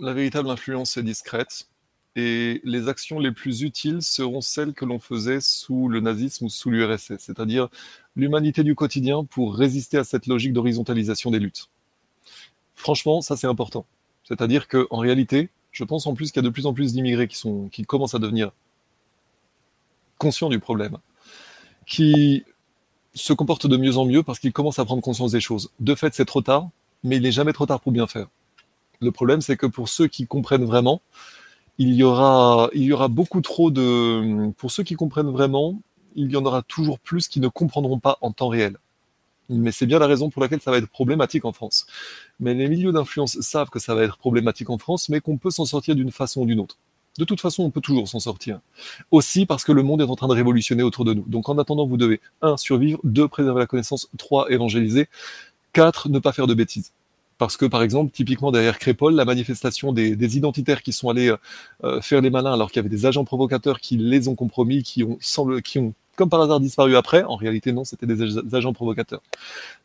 la 0.00 0.12
véritable 0.12 0.50
influence 0.50 0.96
est 0.96 1.02
discrète 1.02 1.68
et 2.16 2.60
les 2.64 2.88
actions 2.88 3.18
les 3.18 3.32
plus 3.32 3.62
utiles 3.62 4.02
seront 4.02 4.40
celles 4.40 4.74
que 4.74 4.84
l'on 4.84 4.98
faisait 4.98 5.40
sous 5.40 5.88
le 5.88 6.00
nazisme 6.00 6.44
ou 6.46 6.48
sous 6.48 6.70
l'URSS, 6.70 7.18
c'est-à-dire 7.18 7.68
l'humanité 8.14 8.62
du 8.62 8.74
quotidien 8.74 9.24
pour 9.24 9.56
résister 9.56 9.96
à 9.96 10.04
cette 10.04 10.26
logique 10.26 10.52
d'horizontalisation 10.52 11.30
des 11.30 11.38
luttes. 11.38 11.70
Franchement, 12.74 13.20
ça 13.20 13.36
c'est 13.36 13.46
important. 13.46 13.86
C'est-à-dire 14.24 14.68
qu'en 14.68 14.98
réalité, 14.98 15.48
je 15.72 15.84
pense 15.84 16.06
en 16.06 16.14
plus 16.14 16.30
qu'il 16.30 16.42
y 16.42 16.44
a 16.44 16.48
de 16.48 16.52
plus 16.52 16.66
en 16.66 16.74
plus 16.74 16.92
d'immigrés 16.92 17.28
qui 17.28 17.82
commencent 17.84 18.14
à 18.14 18.18
devenir 18.18 18.52
conscients 20.18 20.48
du 20.48 20.58
problème, 20.58 20.98
qui 21.86 22.44
se 23.14 23.32
comportent 23.32 23.66
de 23.66 23.76
mieux 23.76 23.96
en 23.96 24.04
mieux 24.04 24.22
parce 24.22 24.38
qu'ils 24.38 24.52
commencent 24.52 24.78
à 24.78 24.84
prendre 24.84 25.02
conscience 25.02 25.32
des 25.32 25.40
choses. 25.40 25.70
De 25.80 25.94
fait, 25.94 26.14
c'est 26.14 26.24
trop 26.24 26.42
tard, 26.42 26.68
mais 27.02 27.16
il 27.16 27.22
n'est 27.22 27.32
jamais 27.32 27.52
trop 27.52 27.66
tard 27.66 27.80
pour 27.80 27.92
bien 27.92 28.06
faire. 28.06 28.26
Le 29.00 29.10
problème, 29.12 29.40
c'est 29.40 29.56
que 29.56 29.66
pour 29.66 29.88
ceux 29.88 30.06
qui 30.08 30.26
comprennent 30.26 30.64
vraiment, 30.64 31.00
il 31.78 31.94
y 31.94 32.02
aura, 32.02 32.70
il 32.74 32.82
y 32.82 32.92
aura 32.92 33.08
beaucoup 33.08 33.40
trop 33.40 33.70
de. 33.70 34.50
Pour 34.56 34.70
ceux 34.70 34.82
qui 34.82 34.94
comprennent 34.94 35.30
vraiment, 35.30 35.80
il 36.14 36.30
y 36.30 36.36
en 36.36 36.44
aura 36.44 36.62
toujours 36.62 36.98
plus 36.98 37.28
qui 37.28 37.40
ne 37.40 37.48
comprendront 37.48 37.98
pas 37.98 38.18
en 38.20 38.32
temps 38.32 38.48
réel. 38.48 38.76
Mais 39.50 39.72
c'est 39.72 39.86
bien 39.86 39.98
la 39.98 40.06
raison 40.06 40.30
pour 40.30 40.40
laquelle 40.40 40.60
ça 40.60 40.70
va 40.70 40.78
être 40.78 40.88
problématique 40.88 41.44
en 41.44 41.52
France. 41.52 41.86
Mais 42.40 42.54
les 42.54 42.68
milieux 42.68 42.92
d'influence 42.92 43.38
savent 43.40 43.68
que 43.68 43.78
ça 43.78 43.94
va 43.94 44.02
être 44.04 44.16
problématique 44.16 44.70
en 44.70 44.78
France, 44.78 45.08
mais 45.08 45.20
qu'on 45.20 45.36
peut 45.36 45.50
s'en 45.50 45.66
sortir 45.66 45.94
d'une 45.94 46.12
façon 46.12 46.42
ou 46.42 46.46
d'une 46.46 46.60
autre. 46.60 46.78
De 47.18 47.24
toute 47.24 47.40
façon, 47.40 47.62
on 47.62 47.70
peut 47.70 47.80
toujours 47.80 48.08
s'en 48.08 48.18
sortir. 48.18 48.60
Aussi 49.10 49.46
parce 49.46 49.62
que 49.64 49.72
le 49.72 49.82
monde 49.82 50.00
est 50.02 50.04
en 50.04 50.16
train 50.16 50.28
de 50.28 50.34
révolutionner 50.34 50.82
autour 50.82 51.04
de 51.04 51.14
nous. 51.14 51.24
Donc 51.26 51.48
en 51.48 51.58
attendant, 51.58 51.86
vous 51.86 51.96
devez 51.96 52.20
1. 52.42 52.56
survivre, 52.56 52.98
2. 53.04 53.28
préserver 53.28 53.60
la 53.60 53.66
connaissance, 53.66 54.08
3. 54.18 54.50
évangéliser, 54.50 55.08
4. 55.72 56.08
ne 56.08 56.18
pas 56.18 56.32
faire 56.32 56.46
de 56.46 56.54
bêtises. 56.54 56.92
Parce 57.38 57.56
que, 57.56 57.66
par 57.66 57.82
exemple, 57.82 58.12
typiquement 58.12 58.52
derrière 58.52 58.78
Crépol, 58.78 59.14
la 59.14 59.24
manifestation 59.24 59.92
des, 59.92 60.36
identitaires 60.36 60.82
qui 60.82 60.92
sont 60.92 61.08
allés 61.08 61.34
euh, 61.82 62.00
faire 62.00 62.20
les 62.20 62.30
malins 62.30 62.52
alors 62.52 62.70
qu'il 62.70 62.76
y 62.76 62.80
avait 62.80 62.88
des 62.88 63.06
agents 63.06 63.24
provocateurs 63.24 63.80
qui 63.80 63.96
les 63.96 64.28
ont 64.28 64.34
compromis, 64.34 64.82
qui 64.82 65.02
ont, 65.02 65.18
qui 65.62 65.78
ont 65.78 65.94
comme 66.16 66.28
par 66.28 66.40
hasard 66.40 66.60
disparu 66.60 66.96
après. 66.96 67.22
En 67.24 67.36
réalité, 67.36 67.72
non, 67.72 67.84
c'était 67.84 68.06
des 68.06 68.22
ag- 68.22 68.54
agents 68.54 68.72
provocateurs. 68.72 69.22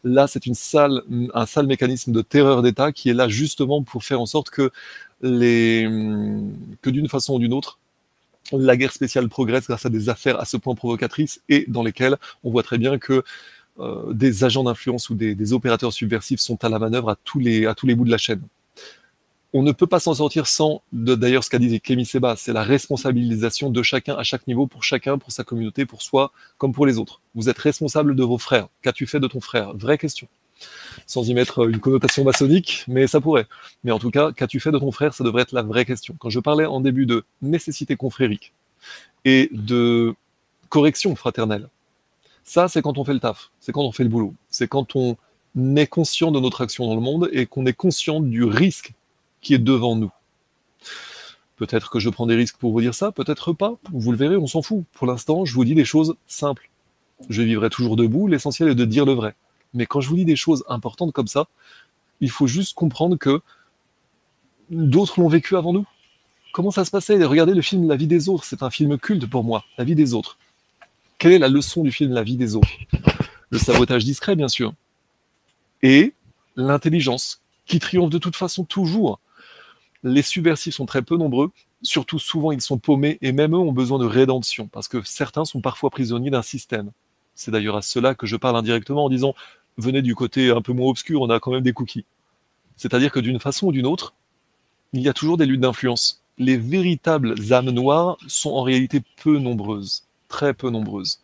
Là, 0.04 0.28
c'est 0.28 0.46
une 0.46 0.56
sale, 0.56 1.02
un 1.34 1.46
sale 1.46 1.68
mécanisme 1.68 2.12
de 2.12 2.22
terreur 2.22 2.62
d'État 2.62 2.92
qui 2.92 3.10
est 3.10 3.14
là 3.14 3.28
justement 3.28 3.84
pour 3.84 4.04
faire 4.04 4.22
en 4.22 4.26
sorte 4.26 4.50
que, 4.50 4.72
d'une 5.22 7.10
façon 7.10 7.36
ou 7.36 7.40
d'une 7.40 7.54
autre, 7.54 7.80
la 8.52 8.78
guerre 8.78 8.94
spéciale 8.94 9.30
progresse 9.30 9.68
grâce 9.68 9.86
à 9.86 9.90
des 9.90 10.10
affaires 10.10 10.40
à 10.40 10.46
ce 10.46 10.58
point 10.58 10.76
provocatrices 10.76 11.42
et 11.50 11.66
dans 11.68 11.84
lesquelles 11.84 12.18
on 12.44 12.52
voit 12.52 12.64
très 12.64 12.78
bien 12.78 12.98
que 12.98 13.24
euh, 13.80 14.14
des 14.14 14.44
agents 14.44 14.64
d'influence 14.64 15.10
ou 15.10 15.16
des, 15.16 15.54
opérateurs 15.54 15.94
subversifs 15.94 16.40
sont 16.40 16.64
à 16.64 16.70
la 16.70 16.80
manœuvre 16.80 17.10
à 17.10 17.16
tous 17.16 17.40
les 17.40 17.96
bouts 17.96 18.06
de 18.06 18.12
la 18.12 18.18
chaîne. 18.18 18.42
On 19.52 19.64
ne 19.64 19.72
peut 19.72 19.88
pas 19.88 20.00
s'en 20.00 20.14
sortir 20.14 20.46
sans, 20.46 20.84
d'ailleurs, 20.92 21.44
ce 21.44 21.50
qu'a 21.50 21.58
dit 21.58 21.82
Clémy 21.82 22.06
Seba, 22.06 22.36
c'est 22.36 22.54
la 22.54 22.62
responsabilisation 22.62 23.72
de 23.72 23.82
chacun 23.82 24.16
à 24.16 24.22
chaque 24.22 24.46
niveau, 24.46 24.68
pour 24.68 24.84
chacun, 24.84 25.18
pour 25.18 25.32
sa 25.32 25.44
communauté, 25.44 25.88
pour 25.88 26.04
soi, 26.04 26.32
comme 26.60 26.72
pour 26.72 26.86
les 26.86 27.00
autres. 27.00 27.22
Vous 27.34 27.50
êtes 27.50 27.58
responsable 27.58 28.16
de 28.16 28.24
vos 28.24 28.38
frères. 28.38 28.68
Qu'as-tu 28.84 29.08
fait 29.08 29.20
de 29.20 29.26
ton 29.26 29.42
frère? 29.42 29.74
Vraie 29.76 29.98
question. 29.98 30.28
Sans 31.08 31.28
y 31.28 31.34
mettre 31.34 31.68
une 31.68 31.80
connotation 31.80 32.24
maçonnique, 32.24 32.84
mais 32.88 33.08
ça 33.08 33.22
pourrait. 33.22 33.48
Mais 33.84 33.92
en 33.92 33.98
tout 33.98 34.12
cas, 34.12 34.32
qu'as-tu 34.32 34.60
fait 34.60 34.72
de 34.72 34.78
ton 34.78 34.92
frère? 34.92 35.16
Ça 35.16 35.24
devrait 35.24 35.42
être 35.42 35.54
la 35.54 35.64
vraie 35.64 35.86
question. 35.86 36.16
Quand 36.20 36.30
je 36.30 36.40
parlais 36.40 36.66
en 36.66 36.80
début 36.80 37.08
de 37.08 37.24
nécessité 37.42 37.96
confrérique 37.96 38.54
et 39.26 39.50
de 39.52 40.14
correction 40.68 41.16
fraternelle, 41.16 41.70
ça, 42.44 42.68
c'est 42.68 42.84
quand 42.84 43.00
on 43.00 43.04
fait 43.04 43.14
le 43.14 43.20
taf, 43.20 43.50
c'est 43.60 43.72
quand 43.72 43.84
on 43.84 43.92
fait 43.92 44.04
le 44.04 44.10
boulot, 44.10 44.36
c'est 44.50 44.68
quand 44.68 44.96
on 44.96 45.18
est 45.76 45.88
conscient 45.88 46.32
de 46.32 46.40
notre 46.40 46.62
action 46.62 46.86
dans 46.86 46.96
le 46.96 47.02
monde 47.02 47.30
et 47.32 47.48
qu'on 47.48 47.66
est 47.66 47.74
conscient 47.74 48.20
du 48.20 48.44
risque 48.44 48.94
qui 49.42 49.54
est 49.54 49.60
devant 49.60 49.96
nous. 49.96 50.12
Peut-être 51.56 51.90
que 51.90 52.00
je 52.00 52.10
prends 52.10 52.26
des 52.26 52.36
risques 52.36 52.58
pour 52.58 52.72
vous 52.72 52.82
dire 52.82 52.94
ça, 52.94 53.12
peut-être 53.12 53.52
pas, 53.54 53.74
vous 53.92 54.12
le 54.12 54.18
verrez, 54.18 54.38
on 54.38 54.48
s'en 54.48 54.62
fout. 54.62 54.86
Pour 54.94 55.08
l'instant, 55.08 55.46
je 55.46 55.54
vous 55.54 55.66
dis 55.66 55.76
des 55.76 55.86
choses 55.86 56.16
simples. 56.28 56.70
Je 57.30 57.42
vivrai 57.42 57.70
toujours 57.70 57.98
debout, 57.98 58.28
l'essentiel 58.28 58.70
est 58.70 58.76
de 58.76 58.86
dire 58.86 59.06
le 59.06 59.14
vrai. 59.14 59.36
Mais 59.74 59.86
quand 59.86 60.00
je 60.00 60.10
vous 60.10 60.16
dis 60.16 60.26
des 60.26 60.38
choses 60.38 60.64
importantes 60.70 61.12
comme 61.12 61.28
ça, 61.28 61.48
il 62.22 62.32
faut 62.32 62.48
juste 62.48 62.76
comprendre 62.76 63.18
que 63.18 63.42
d'autres 64.70 65.20
l'ont 65.20 65.28
vécu 65.28 65.56
avant 65.58 65.74
nous. 65.74 65.86
Comment 66.54 66.72
ça 66.72 66.86
se 66.86 66.92
passait? 66.92 67.24
Regardez 67.24 67.54
le 67.54 67.62
film 67.62 67.88
La 67.88 67.96
vie 67.96 68.08
des 68.08 68.30
autres, 68.30 68.46
c'est 68.46 68.64
un 68.64 68.70
film 68.70 68.98
culte 68.98 69.30
pour 69.30 69.44
moi, 69.44 69.66
La 69.78 69.84
vie 69.84 69.96
des 69.96 70.14
autres. 70.14 70.38
Quelle 71.18 71.34
est 71.34 71.40
la 71.40 71.50
leçon 71.50 71.84
du 71.84 71.92
film 71.92 72.14
La 72.14 72.24
vie 72.24 72.38
des 72.38 72.56
autres? 72.56 72.70
Le 73.50 73.58
sabotage 73.58 74.06
discret, 74.06 74.36
bien 74.36 74.48
sûr. 74.48 74.74
Et 75.82 76.14
l'intelligence, 76.56 77.42
qui 77.66 77.80
triomphe 77.80 78.10
de 78.10 78.18
toute 78.18 78.36
façon 78.36 78.64
toujours. 78.64 79.20
Les 80.04 80.22
subversifs 80.22 80.76
sont 80.76 80.86
très 80.86 81.02
peu 81.02 81.18
nombreux, 81.18 81.52
surtout 81.82 82.20
souvent 82.20 82.52
ils 82.52 82.62
sont 82.62 82.78
paumés, 82.78 83.18
et 83.22 83.32
même 83.32 83.54
eux 83.54 83.60
ont 83.60 83.74
besoin 83.74 84.00
de 84.00 84.06
rédemption, 84.06 84.68
parce 84.68 84.88
que 84.88 85.02
certains 85.04 85.46
sont 85.46 85.62
parfois 85.62 85.90
prisonniers 85.90 86.30
d'un 86.30 86.42
système. 86.42 86.92
C'est 87.36 87.52
d'ailleurs 87.52 87.76
à 87.76 87.82
cela 87.82 88.16
que 88.16 88.26
je 88.26 88.36
parle 88.36 88.56
indirectement 88.56 89.06
en 89.06 89.10
disant 89.10 89.34
venez 89.78 90.02
du 90.02 90.16
côté 90.16 90.52
un 90.52 90.62
peu 90.62 90.74
moins 90.74 90.90
obscur, 90.90 91.22
on 91.22 91.30
a 91.30 91.40
quand 91.40 91.52
même 91.52 91.64
des 91.64 91.74
cookies. 91.74 92.06
C'est-à-dire 92.76 93.12
que 93.12 93.20
d'une 93.20 93.40
façon 93.40 93.68
ou 93.68 93.72
d'une 93.72 93.86
autre, 93.86 94.14
il 94.94 95.02
y 95.02 95.10
a 95.10 95.14
toujours 95.14 95.38
des 95.38 95.46
luttes 95.46 95.62
d'influence. 95.62 96.24
Les 96.38 96.58
véritables 96.58 97.36
âmes 97.52 97.70
noires 97.70 98.18
sont 98.28 98.52
en 98.52 98.64
réalité 98.64 99.02
peu 99.22 99.38
nombreuses, 99.38 100.06
très 100.30 100.54
peu 100.54 100.70
nombreuses. 100.70 101.20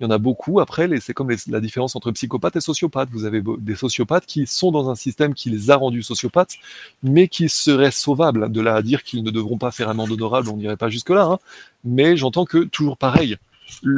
Il 0.00 0.04
y 0.04 0.06
en 0.06 0.10
a 0.10 0.16
beaucoup. 0.18 0.60
Après, 0.60 0.88
c'est 1.00 1.12
comme 1.12 1.30
la 1.48 1.60
différence 1.60 1.94
entre 1.96 2.10
psychopathe 2.12 2.56
et 2.56 2.60
sociopathe. 2.60 3.10
Vous 3.12 3.26
avez 3.26 3.42
des 3.58 3.76
sociopathes 3.76 4.24
qui 4.24 4.46
sont 4.46 4.72
dans 4.72 4.88
un 4.88 4.94
système 4.94 5.34
qui 5.34 5.50
les 5.50 5.70
a 5.70 5.76
rendus 5.76 6.02
sociopathes, 6.02 6.54
mais 7.02 7.28
qui 7.28 7.50
seraient 7.50 7.90
sauvables. 7.90 8.50
De 8.50 8.60
là 8.62 8.76
à 8.76 8.82
dire 8.82 9.02
qu'ils 9.02 9.22
ne 9.22 9.30
devront 9.30 9.58
pas 9.58 9.70
faire 9.70 9.90
amende 9.90 10.10
honorable, 10.12 10.48
on 10.48 10.56
n'irait 10.56 10.78
pas 10.78 10.88
jusque-là. 10.88 11.24
hein. 11.24 11.38
Mais 11.84 12.16
j'entends 12.16 12.46
que, 12.46 12.64
toujours 12.64 12.96
pareil, 12.96 13.36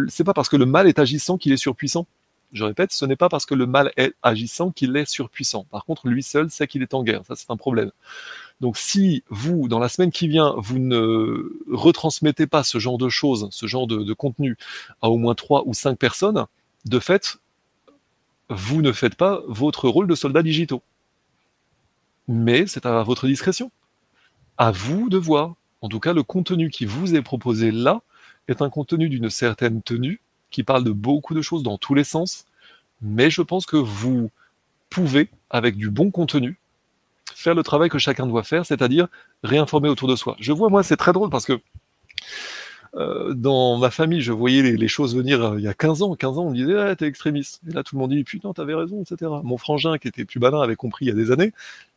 c'est 0.09 0.25
pas 0.25 0.35
parce 0.35 0.49
que 0.49 0.57
le 0.57 0.67
mal 0.67 0.89
est 0.89 0.99
agissant 0.99 1.39
qu'il 1.39 1.53
est 1.53 1.57
surpuissant. 1.57 2.07
Je 2.53 2.65
répète, 2.65 2.93
ce 2.93 3.05
n'est 3.05 3.17
pas 3.17 3.29
parce 3.29 3.45
que 3.45 3.55
le 3.55 3.67
mal 3.67 3.93
est 3.97 4.15
agissant 4.23 4.71
qu'il 4.71 4.97
est 4.97 5.05
surpuissant. 5.05 5.67
Par 5.71 5.85
contre, 5.85 6.09
lui 6.09 6.23
seul 6.23 6.49
sait 6.51 6.67
qu'il 6.67 6.81
est 6.83 6.95
en 6.95 7.03
guerre. 7.03 7.23
Ça, 7.27 7.35
c'est 7.37 7.51
un 7.51 7.57
problème. 7.57 7.91
Donc, 8.61 8.79
si 8.79 9.23
vous, 9.29 9.69
dans 9.69 9.79
la 9.79 9.89
semaine 9.89 10.11
qui 10.11 10.29
vient, 10.29 10.55
vous 10.57 10.79
ne 10.79 11.61
retransmettez 11.71 12.47
pas 12.47 12.65
ce 12.65 12.79
genre 12.79 12.97
de 12.97 13.09
choses, 13.09 13.49
ce 13.51 13.67
genre 13.67 13.87
de, 13.87 14.13
contenu 14.15 14.57
à 15.03 15.11
au 15.11 15.19
moins 15.19 15.35
trois 15.35 15.63
ou 15.67 15.75
cinq 15.75 15.99
personnes, 15.99 16.47
de 16.87 16.99
fait, 16.99 17.39
vous 18.49 18.81
ne 18.81 18.93
faites 18.93 19.15
pas 19.15 19.43
votre 19.47 19.89
rôle 19.89 20.07
de 20.07 20.15
soldat 20.15 20.43
digitaux. 20.43 20.83
Mais 22.29 22.67
c'est 22.67 22.87
à 22.87 23.03
votre 23.03 23.27
discrétion. 23.27 23.71
À 24.57 24.71
vous 24.71 25.09
de 25.09 25.19
voir. 25.19 25.55
En 25.83 25.89
tout 25.89 26.01
cas, 26.01 26.15
le 26.15 26.23
contenu 26.23 26.71
qui 26.71 26.87
vous 26.87 27.15
est 27.15 27.23
proposé 27.23 27.71
là 27.71 28.01
est 28.49 28.63
un 28.63 28.71
contenu 28.71 29.09
d'une 29.09 29.29
certaine 29.29 29.83
tenue, 29.83 30.21
qui 30.51 30.63
parle 30.63 30.85
de 30.85 30.93
beaucoup 30.93 31.35
de 31.35 31.43
choses 31.43 31.63
dans 31.63 31.77
tous 31.77 31.95
les 31.95 32.05
sens, 32.05 32.47
mais 33.03 33.29
je 33.31 33.43
pense 33.43 33.67
que 33.67 33.77
vous 33.77 34.31
pouvez, 34.89 35.29
avec 35.51 35.77
du 35.77 35.91
bon 35.91 36.11
contenu, 36.11 36.59
faire 37.47 37.55
le 37.55 37.63
travail 37.63 37.89
que 37.89 37.99
chacun 37.99 38.27
doit 38.27 38.43
faire, 38.43 38.67
c'est-à-dire 38.67 39.07
réinformer 39.45 39.89
autour 39.89 40.09
de 40.09 40.17
soi. 40.17 40.35
Je 40.41 40.53
vois, 40.53 40.69
moi, 40.69 40.83
c'est 40.83 40.97
très 40.97 41.13
drôle 41.13 41.31
parce 41.31 41.47
que 41.47 41.61
euh, 42.97 43.35
dans 43.35 43.79
ma 43.79 43.91
famille, 43.91 44.21
je 44.21 44.33
voyais 44.33 44.63
les, 44.63 44.89
choses 44.89 45.15
venir 45.15 45.45
euh, 45.45 45.59
il 45.61 45.65
y 45.65 45.69
a 45.69 45.75
15 45.75 46.03
ans. 46.03 46.17
15 46.17 46.39
ans, 46.39 46.47
on 46.47 46.51
me 46.51 46.57
disait, 46.57 46.77
ah, 46.77 46.97
t'es 46.97 47.07
extrémiste. 47.07 47.61
Et 47.69 47.73
là, 47.73 47.85
tout 47.85 47.95
le 47.95 48.01
monde 48.01 48.11
dit, 48.11 48.25
putain, 48.25 48.53
t'avais 48.53 48.75
raison, 48.75 49.01
etc. 49.01 49.31
Mon 49.45 49.59
frangin, 49.59 49.97
qui 49.99 50.09
était 50.09 50.25
plus 50.25 50.41
malin, 50.41 50.61
avait 50.61 50.75
compris 50.75 51.05
il 51.05 51.09
y 51.09 51.13
a 51.13 51.15
des 51.15 51.31
années. 51.31 51.53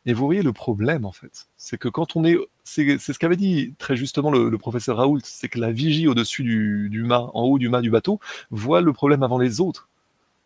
Et 0.06 0.12
vous 0.12 0.24
voyez 0.24 0.42
le 0.42 0.52
problème, 0.52 1.04
en 1.04 1.10
fait. 1.10 1.48
C'est 1.56 1.78
que 1.78 1.88
quand 1.88 2.14
on 2.14 2.24
est. 2.24 2.36
C'est 2.62 3.00
ce 3.00 3.18
qu'avait 3.18 3.36
dit 3.36 3.74
très 3.78 3.96
justement 3.96 4.30
le, 4.30 4.48
le 4.48 4.58
professeur 4.58 4.98
Raoult, 4.98 5.18
c'est 5.24 5.48
que 5.48 5.58
la 5.58 5.72
vigie 5.72 6.06
au-dessus 6.06 6.44
du, 6.44 6.88
du 6.90 7.02
mât, 7.02 7.28
en 7.34 7.42
haut 7.42 7.58
du 7.58 7.68
mât 7.68 7.80
du 7.80 7.90
bateau, 7.90 8.20
voit 8.50 8.80
le 8.80 8.92
problème 8.92 9.24
avant 9.24 9.38
les 9.38 9.60
autres. 9.60 9.89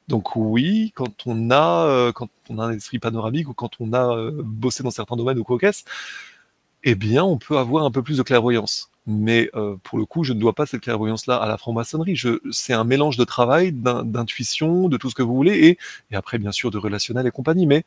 Donc 0.08 0.36
oui, 0.36 0.92
quand 0.94 1.26
on 1.26 1.50
a, 1.50 1.86
euh, 1.86 2.12
quand 2.12 2.28
on 2.50 2.58
a 2.58 2.66
un 2.66 2.72
esprit 2.72 2.98
panoramique 2.98 3.48
ou 3.48 3.54
quand 3.54 3.80
on 3.80 3.92
a 3.92 4.16
euh, 4.16 4.42
bossé 4.44 4.82
dans 4.82 4.90
certains 4.90 5.16
domaines 5.16 5.38
ou 5.38 5.44
quoi 5.44 5.58
eh 6.84 6.94
bien, 6.94 7.24
on 7.24 7.38
peut 7.38 7.56
avoir 7.58 7.84
un 7.84 7.90
peu 7.90 8.02
plus 8.02 8.18
de 8.18 8.22
clairvoyance. 8.22 8.90
Mais 9.06 9.50
euh, 9.54 9.76
pour 9.82 9.98
le 9.98 10.06
coup, 10.06 10.24
je 10.24 10.32
ne 10.32 10.40
dois 10.40 10.52
pas 10.54 10.66
cette 10.66 10.82
clairvoyance-là 10.82 11.36
à 11.36 11.48
la 11.48 11.56
franc-maçonnerie. 11.56 12.18
C'est 12.50 12.72
un 12.72 12.84
mélange 12.84 13.16
de 13.16 13.24
travail, 13.24 13.72
d'in- 13.72 14.04
d'intuition, 14.04 14.88
de 14.88 14.96
tout 14.96 15.10
ce 15.10 15.14
que 15.14 15.22
vous 15.22 15.34
voulez, 15.34 15.68
et, 15.68 15.78
et 16.10 16.16
après, 16.16 16.38
bien 16.38 16.52
sûr, 16.52 16.70
de 16.70 16.78
relationnel 16.78 17.26
et 17.26 17.30
compagnie. 17.30 17.66
Mais 17.66 17.84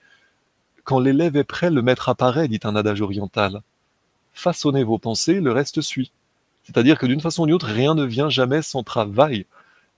quand 0.83 0.99
l'élève 0.99 1.35
est 1.37 1.43
prêt, 1.43 1.69
le 1.69 1.81
maître 1.81 2.09
apparaît, 2.09 2.47
dit 2.47 2.59
un 2.63 2.75
adage 2.75 3.01
oriental. 3.01 3.61
Façonnez 4.33 4.83
vos 4.83 4.99
pensées, 4.99 5.41
le 5.41 5.51
reste 5.51 5.81
suit. 5.81 6.11
C'est-à-dire 6.63 6.97
que 6.97 7.05
d'une 7.05 7.21
façon 7.21 7.43
ou 7.43 7.45
d'une 7.45 7.55
autre, 7.55 7.67
rien 7.67 7.95
ne 7.95 8.03
vient 8.03 8.29
jamais 8.29 8.61
sans 8.61 8.83
travail, 8.83 9.45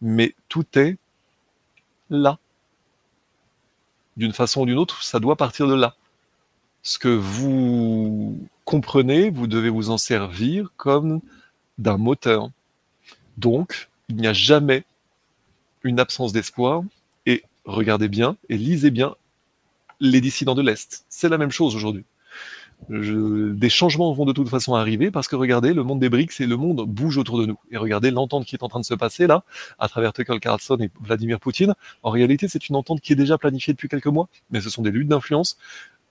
mais 0.02 0.36
tout 0.50 0.66
est 0.76 0.98
là. 2.10 2.40
D'une 4.18 4.34
façon 4.34 4.62
ou 4.62 4.66
d'une 4.66 4.78
autre, 4.78 5.04
ça 5.04 5.20
doit 5.20 5.36
partir 5.36 5.68
de 5.68 5.74
là. 5.74 5.96
Ce 6.84 7.00
que 7.00 7.10
vous 7.10 8.38
comprenez, 8.66 9.30
vous 9.30 9.48
devez 9.48 9.70
vous 9.70 9.90
en 9.90 9.98
servir 9.98 10.72
comme 10.78 11.22
d'un 11.78 11.98
moteur. 11.98 12.50
Donc, 13.38 13.90
il 14.10 14.18
n'y 14.18 14.28
a 14.28 14.34
jamais 14.34 14.84
une 15.84 16.00
absence 16.00 16.34
d'espoir. 16.34 16.84
Et 17.26 17.44
regardez 17.66 18.08
bien 18.08 18.38
et 18.50 18.58
lisez 18.58 18.92
bien 18.92 19.16
les 20.00 20.22
dissidents 20.22 20.56
de 20.56 20.62
l'Est. 20.62 21.06
C'est 21.10 21.30
la 21.30 21.38
même 21.38 21.52
chose 21.52 21.76
aujourd'hui. 21.76 22.06
Je- 22.88 23.52
des 23.52 23.70
changements 23.70 24.12
vont 24.14 24.26
de 24.26 24.32
toute 24.32 24.50
façon 24.50 24.74
arriver 24.74 25.12
parce 25.12 25.28
que 25.28 25.36
regardez, 25.36 25.74
le 25.74 25.84
monde 25.84 26.00
des 26.00 26.10
BRICS 26.10 26.42
et 26.42 26.48
le 26.48 26.56
monde 26.58 26.86
bouge 26.88 27.18
autour 27.18 27.38
de 27.38 27.46
nous. 27.46 27.58
Et 27.72 27.78
regardez 27.78 28.10
l'entente 28.10 28.46
qui 28.46 28.56
est 28.56 28.64
en 28.64 28.70
train 28.70 28.80
de 28.80 28.86
se 28.86 28.94
passer 28.94 29.28
là, 29.28 29.44
à 29.78 29.88
travers 29.90 30.14
Tucker 30.14 30.40
Carlson 30.40 30.78
et 30.80 30.90
Vladimir 31.02 31.40
Poutine. 31.40 31.76
En 32.04 32.10
réalité, 32.10 32.48
c'est 32.48 32.70
une 32.70 32.76
entente 32.76 33.02
qui 33.02 33.14
est 33.14 33.18
déjà 33.18 33.38
planifiée 33.38 33.74
depuis 33.74 33.90
quelques 33.90 34.08
mois, 34.08 34.28
mais 34.50 34.62
ce 34.62 34.70
sont 34.70 34.82
des 34.82 34.92
luttes 34.92 35.10
d'influence. 35.10 35.58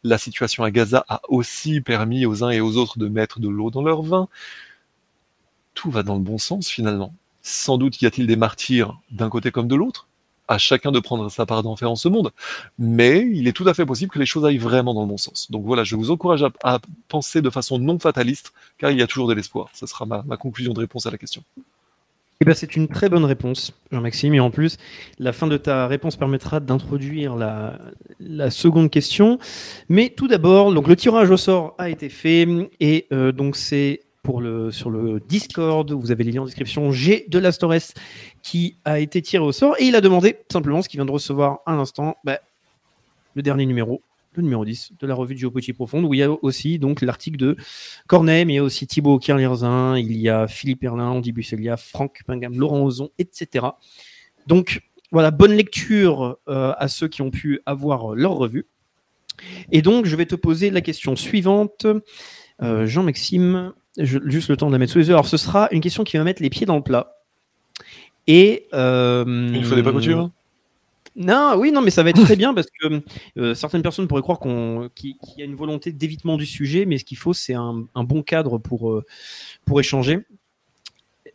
La 0.04 0.18
situation 0.18 0.62
à 0.62 0.70
Gaza 0.70 1.04
a 1.08 1.20
aussi 1.28 1.80
permis 1.80 2.26
aux 2.26 2.44
uns 2.44 2.50
et 2.50 2.60
aux 2.60 2.76
autres 2.76 2.98
de 2.98 3.08
mettre 3.08 3.40
de 3.40 3.48
l'eau 3.48 3.70
dans 3.70 3.82
leur 3.82 4.02
vin. 4.02 4.28
Tout 5.74 5.90
va 5.90 6.02
dans 6.02 6.14
le 6.14 6.20
bon 6.20 6.38
sens 6.38 6.68
finalement. 6.68 7.14
Sans 7.42 7.78
doute 7.78 8.02
y 8.02 8.06
a-t-il 8.06 8.26
des 8.26 8.36
martyrs 8.36 9.00
d'un 9.10 9.30
côté 9.30 9.50
comme 9.50 9.68
de 9.68 9.74
l'autre, 9.76 10.07
à 10.48 10.58
chacun 10.58 10.90
de 10.90 10.98
prendre 10.98 11.30
sa 11.30 11.46
part 11.46 11.62
d'enfer 11.62 11.90
en 11.90 11.96
ce 11.96 12.08
monde, 12.08 12.32
mais 12.78 13.28
il 13.32 13.46
est 13.46 13.52
tout 13.52 13.68
à 13.68 13.74
fait 13.74 13.86
possible 13.86 14.10
que 14.10 14.18
les 14.18 14.26
choses 14.26 14.44
aillent 14.44 14.58
vraiment 14.58 14.94
dans 14.94 15.02
le 15.02 15.08
bon 15.08 15.18
sens. 15.18 15.50
Donc 15.50 15.64
voilà, 15.64 15.84
je 15.84 15.94
vous 15.94 16.10
encourage 16.10 16.44
à, 16.62 16.78
penser 17.08 17.42
de 17.42 17.50
façon 17.50 17.78
non 17.78 17.98
fataliste, 17.98 18.52
car 18.78 18.90
il 18.90 18.98
y 18.98 19.02
a 19.02 19.06
toujours 19.06 19.28
de 19.28 19.34
l'espoir. 19.34 19.68
Ce 19.74 19.86
sera 19.86 20.06
ma, 20.06 20.36
conclusion 20.36 20.72
de 20.72 20.80
réponse 20.80 21.06
à 21.06 21.10
la 21.10 21.18
question. 21.18 21.42
Eh 22.40 22.54
c'est 22.54 22.76
une 22.76 22.86
très 22.86 23.08
bonne 23.08 23.24
réponse, 23.24 23.72
Jean-Maxime. 23.90 24.32
Et 24.34 24.40
en 24.40 24.50
plus, 24.50 24.76
la 25.18 25.32
fin 25.32 25.48
de 25.48 25.56
ta 25.56 25.88
réponse 25.88 26.16
permettra 26.16 26.60
d'introduire 26.60 27.34
la, 27.34 28.50
seconde 28.50 28.90
question. 28.90 29.38
Mais 29.88 30.10
tout 30.10 30.28
d'abord, 30.28 30.70
le 30.70 30.96
tirage 30.96 31.30
au 31.30 31.36
sort 31.36 31.74
a 31.78 31.90
été 31.90 32.08
fait 32.08 32.46
et 32.80 33.06
euh, 33.12 33.32
donc 33.32 33.56
c'est 33.56 34.02
sur 34.70 34.90
le 34.90 35.20
Discord. 35.20 35.90
Vous 35.90 36.10
avez 36.10 36.24
les 36.24 36.32
liens 36.32 36.42
en 36.42 36.44
description. 36.44 36.92
J'ai 36.92 37.24
de 37.28 37.38
la 37.38 37.50
qui 38.42 38.76
a 38.84 39.00
été 39.00 39.22
tiré 39.22 39.42
au 39.42 39.52
sort 39.52 39.74
et 39.78 39.84
il 39.84 39.96
a 39.96 40.00
demandé 40.00 40.36
simplement 40.52 40.82
ce 40.82 40.88
qu'il 40.88 40.98
vient 40.98 41.06
de 41.06 41.10
recevoir 41.10 41.60
à 41.66 41.74
l'instant, 41.74 42.16
bah, 42.24 42.38
le 43.34 43.42
dernier 43.42 43.64
numéro. 43.64 44.02
Le 44.34 44.42
numéro 44.42 44.64
10 44.64 44.92
de 45.00 45.06
la 45.06 45.14
revue 45.14 45.34
de 45.34 45.40
Géopolitique 45.40 45.74
Profonde, 45.74 46.04
où 46.04 46.12
il 46.12 46.18
y 46.18 46.22
a 46.22 46.30
aussi 46.30 46.78
donc 46.78 47.00
l'article 47.00 47.38
de 47.38 47.56
Cornet, 48.06 48.44
mais 48.44 48.52
il 48.52 48.56
y 48.56 48.58
a 48.60 48.62
aussi 48.62 48.86
Thibaut 48.86 49.18
Kirlierzin, 49.18 49.96
il 49.98 50.16
y 50.16 50.28
a 50.28 50.46
Philippe 50.46 50.84
Erlin, 50.84 51.08
Andy 51.08 51.32
Busselia, 51.32 51.76
Franck 51.76 52.20
Pingam, 52.26 52.54
Laurent 52.56 52.82
Ozon, 52.84 53.08
etc. 53.18 53.66
Donc 54.46 54.82
voilà, 55.10 55.30
bonne 55.30 55.54
lecture 55.54 56.36
euh, 56.48 56.74
à 56.76 56.88
ceux 56.88 57.08
qui 57.08 57.22
ont 57.22 57.30
pu 57.30 57.60
avoir 57.64 58.14
leur 58.14 58.32
revue. 58.32 58.66
Et 59.72 59.82
donc, 59.82 60.04
je 60.04 60.14
vais 60.14 60.26
te 60.26 60.34
poser 60.34 60.70
la 60.70 60.82
question 60.82 61.16
suivante. 61.16 61.86
Euh, 62.62 62.86
Jean-Maxime, 62.86 63.72
je- 63.98 64.18
juste 64.26 64.48
le 64.48 64.56
temps 64.56 64.68
de 64.68 64.72
la 64.72 64.78
mettre 64.78 64.92
sous 64.92 64.98
les 64.98 65.08
yeux. 65.08 65.14
Alors, 65.14 65.26
ce 65.26 65.36
sera 65.36 65.68
une 65.72 65.80
question 65.80 66.04
qui 66.04 66.16
va 66.16 66.24
mettre 66.24 66.42
les 66.42 66.50
pieds 66.50 66.66
dans 66.66 66.76
le 66.76 66.82
plat. 66.82 67.16
Et. 68.26 68.66
Euh, 68.74 69.24
Une 69.26 69.64
fois 69.64 69.76
n'est 69.76 69.82
pas 69.82 69.92
coutume. 69.92 70.30
non, 71.16 71.54
oui, 71.56 71.72
non, 71.72 71.80
mais 71.82 71.90
ça 71.90 72.02
va 72.02 72.10
être 72.10 72.22
très 72.22 72.36
bien 72.36 72.54
parce 72.54 72.68
que 72.68 73.02
euh, 73.38 73.54
certaines 73.54 73.82
personnes 73.82 74.06
pourraient 74.06 74.22
croire 74.22 74.38
qu'on 74.38 74.88
qu'il 74.94 75.16
y 75.36 75.42
a 75.42 75.44
une 75.44 75.54
volonté 75.56 75.92
d'évitement 75.92 76.36
du 76.36 76.46
sujet, 76.46 76.84
mais 76.86 76.98
ce 76.98 77.04
qu'il 77.04 77.16
faut, 77.18 77.32
c'est 77.32 77.54
un, 77.54 77.84
un 77.94 78.04
bon 78.04 78.22
cadre 78.22 78.58
pour, 78.58 78.90
euh, 78.90 79.04
pour 79.64 79.80
échanger. 79.80 80.20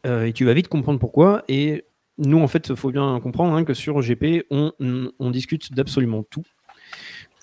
Euh, 0.05 0.25
et 0.25 0.33
tu 0.33 0.45
vas 0.45 0.53
vite 0.53 0.67
comprendre 0.67 0.99
pourquoi. 0.99 1.43
Et 1.47 1.85
nous, 2.17 2.39
en 2.39 2.47
fait, 2.47 2.67
il 2.69 2.75
faut 2.75 2.91
bien 2.91 3.19
comprendre 3.21 3.53
hein, 3.55 3.63
que 3.63 3.73
sur 3.73 4.01
GP, 4.01 4.45
on, 4.51 5.31
discute 5.31 5.73
d'absolument 5.73 6.23
tout. 6.23 6.43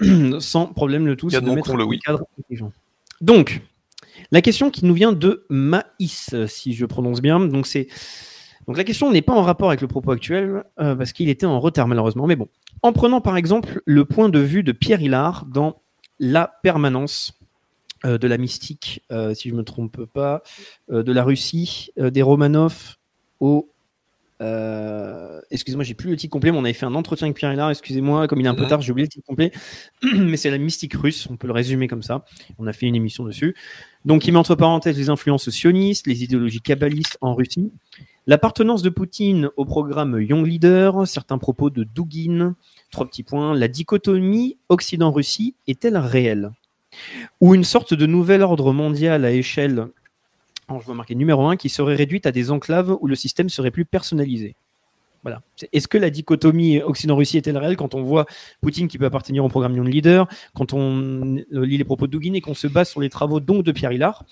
Sans 0.40 0.66
problème, 0.66 1.06
le 1.06 1.16
tout, 1.16 1.28
Il 1.28 1.32
y 1.32 1.36
a 1.36 1.40
de 1.40 1.46
mon 1.46 1.56
con, 1.60 1.76
le 1.76 1.84
un 1.84 1.86
oui. 1.86 1.98
cadre. 1.98 2.24
Donc, 3.20 3.60
la 4.30 4.42
question 4.42 4.70
qui 4.70 4.84
nous 4.84 4.94
vient 4.94 5.12
de 5.12 5.44
Maïs, 5.48 6.34
si 6.46 6.74
je 6.74 6.86
prononce 6.86 7.20
bien. 7.20 7.40
Donc, 7.40 7.66
c'est. 7.66 7.88
Donc 8.66 8.76
la 8.76 8.84
question 8.84 9.10
n'est 9.10 9.22
pas 9.22 9.32
en 9.32 9.42
rapport 9.42 9.68
avec 9.68 9.80
le 9.80 9.88
propos 9.88 10.12
actuel, 10.12 10.62
euh, 10.78 10.94
parce 10.94 11.12
qu'il 11.12 11.28
était 11.28 11.46
en 11.46 11.58
retard 11.58 11.88
malheureusement. 11.88 12.26
Mais 12.28 12.36
bon, 12.36 12.46
en 12.82 12.92
prenant 12.92 13.20
par 13.20 13.36
exemple 13.36 13.80
le 13.84 14.04
point 14.04 14.28
de 14.28 14.38
vue 14.38 14.62
de 14.62 14.70
Pierre 14.70 15.00
Hillard 15.00 15.46
dans 15.46 15.80
La 16.20 16.52
permanence 16.62 17.32
euh, 18.04 18.16
de 18.18 18.28
la 18.28 18.36
mystique, 18.38 19.02
euh, 19.10 19.34
si 19.34 19.48
je 19.48 19.54
ne 19.54 19.58
me 19.60 19.64
trompe 19.64 20.04
pas, 20.04 20.42
euh, 20.92 21.02
de 21.02 21.10
la 21.10 21.24
Russie, 21.24 21.90
euh, 21.98 22.10
des 22.10 22.22
Romanov 22.22 22.96
au. 23.40 23.68
euh, 24.42 25.40
excusez-moi, 25.50 25.82
j'ai 25.82 25.94
plus 25.94 26.10
le 26.10 26.16
titre 26.16 26.30
complet, 26.32 26.52
mais 26.52 26.58
on 26.58 26.64
avait 26.64 26.72
fait 26.72 26.86
un 26.86 26.94
entretien 26.94 27.26
avec 27.26 27.36
Pierre 27.36 27.52
Hillard, 27.52 27.70
excusez-moi, 27.70 28.28
comme 28.28 28.40
il 28.40 28.46
est 28.46 28.50
un 28.50 28.54
peu 28.54 28.66
tard, 28.66 28.80
j'ai 28.82 28.92
oublié 28.92 29.06
le 29.06 29.10
titre 29.10 29.26
complet, 29.26 29.50
mais 30.14 30.36
c'est 30.36 30.50
la 30.50 30.58
mystique 30.58 30.94
russe, 30.94 31.26
on 31.30 31.36
peut 31.36 31.46
le 31.46 31.52
résumer 31.54 31.88
comme 31.88 32.02
ça. 32.02 32.24
On 32.58 32.66
a 32.66 32.72
fait 32.72 32.86
une 32.86 32.94
émission 32.94 33.24
dessus. 33.24 33.56
Donc, 34.04 34.26
il 34.26 34.32
met 34.32 34.38
entre 34.38 34.54
parenthèses 34.54 34.96
les 34.96 35.10
influences 35.10 35.50
sionistes, 35.50 36.06
les 36.06 36.24
idéologies 36.24 36.60
kabbalistes 36.60 37.18
en 37.20 37.34
Russie, 37.34 37.70
l'appartenance 38.26 38.82
de 38.82 38.88
Poutine 38.88 39.50
au 39.56 39.64
programme 39.64 40.20
Young 40.20 40.46
Leader, 40.46 41.06
certains 41.06 41.38
propos 41.38 41.68
de 41.68 41.84
Dugin, 41.84 42.54
trois 42.90 43.06
petits 43.06 43.22
points, 43.22 43.54
la 43.54 43.68
dichotomie 43.68 44.56
Occident-Russie 44.68 45.54
est-elle 45.66 45.98
réelle? 45.98 46.52
Ou 47.40 47.54
une 47.54 47.64
sorte 47.64 47.94
de 47.94 48.06
nouvel 48.06 48.42
ordre 48.42 48.72
mondial 48.72 49.24
à 49.24 49.32
échelle, 49.32 49.88
je 50.68 50.86
vais 50.86 50.94
marquer 50.94 51.14
numéro 51.14 51.46
un, 51.46 51.56
qui 51.56 51.68
serait 51.68 51.94
réduite 51.94 52.26
à 52.26 52.32
des 52.32 52.50
enclaves 52.50 52.96
où 53.00 53.06
le 53.06 53.16
système 53.16 53.48
serait 53.48 53.70
plus 53.70 53.84
personnalisé 53.84 54.54
voilà. 55.22 55.42
Est-ce 55.72 55.86
que 55.88 55.98
la 55.98 56.10
dichotomie 56.10 56.80
Occident-Russie 56.82 57.36
est-elle 57.36 57.58
réelle 57.58 57.76
quand 57.76 57.94
on 57.94 58.02
voit 58.02 58.26
Poutine 58.60 58.88
qui 58.88 58.96
peut 58.98 59.04
appartenir 59.04 59.44
au 59.44 59.48
programme 59.48 59.76
Young 59.76 59.88
Leader, 59.92 60.26
quand 60.54 60.72
on 60.72 61.36
euh, 61.52 61.64
lit 61.66 61.76
les 61.78 61.84
propos 61.84 62.06
de 62.06 62.16
Dugin 62.16 62.32
et 62.34 62.40
qu'on 62.40 62.54
se 62.54 62.66
base 62.66 62.88
sur 62.90 63.00
les 63.00 63.10
travaux 63.10 63.40
donc 63.40 63.64
de 63.64 63.72
Pierre 63.72 63.92
Hillard 63.92 64.24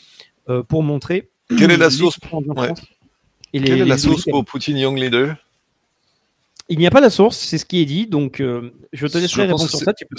euh, 0.48 0.62
pour 0.62 0.82
montrer 0.82 1.28
Quelle 1.58 1.70
est 1.70 1.76
la 1.76 1.90
source 1.90 2.18
différentes 2.20 2.46
ouais. 2.46 2.52
influences 2.58 2.82
et 3.52 3.58
les- 3.58 3.64
Quelle 3.66 3.78
est 3.80 3.82
les 3.84 3.88
la 3.88 3.98
source 3.98 4.22
idéologies. 4.22 4.30
pour 4.30 4.44
Poutine 4.44 4.76
Young 4.78 4.98
Leader? 4.98 5.36
Il 6.70 6.78
n'y 6.78 6.86
a 6.86 6.90
pas 6.90 7.00
la 7.00 7.08
source, 7.08 7.38
c'est 7.38 7.56
ce 7.56 7.64
qui 7.64 7.80
est 7.80 7.86
dit, 7.86 8.06
donc 8.06 8.40
euh, 8.40 8.72
je 8.92 9.06
te 9.06 9.12
pense 9.18 9.34
répondre 9.34 9.68
sur 9.70 9.78
ça. 9.78 9.94
Tu 9.94 10.04
peux 10.04 10.16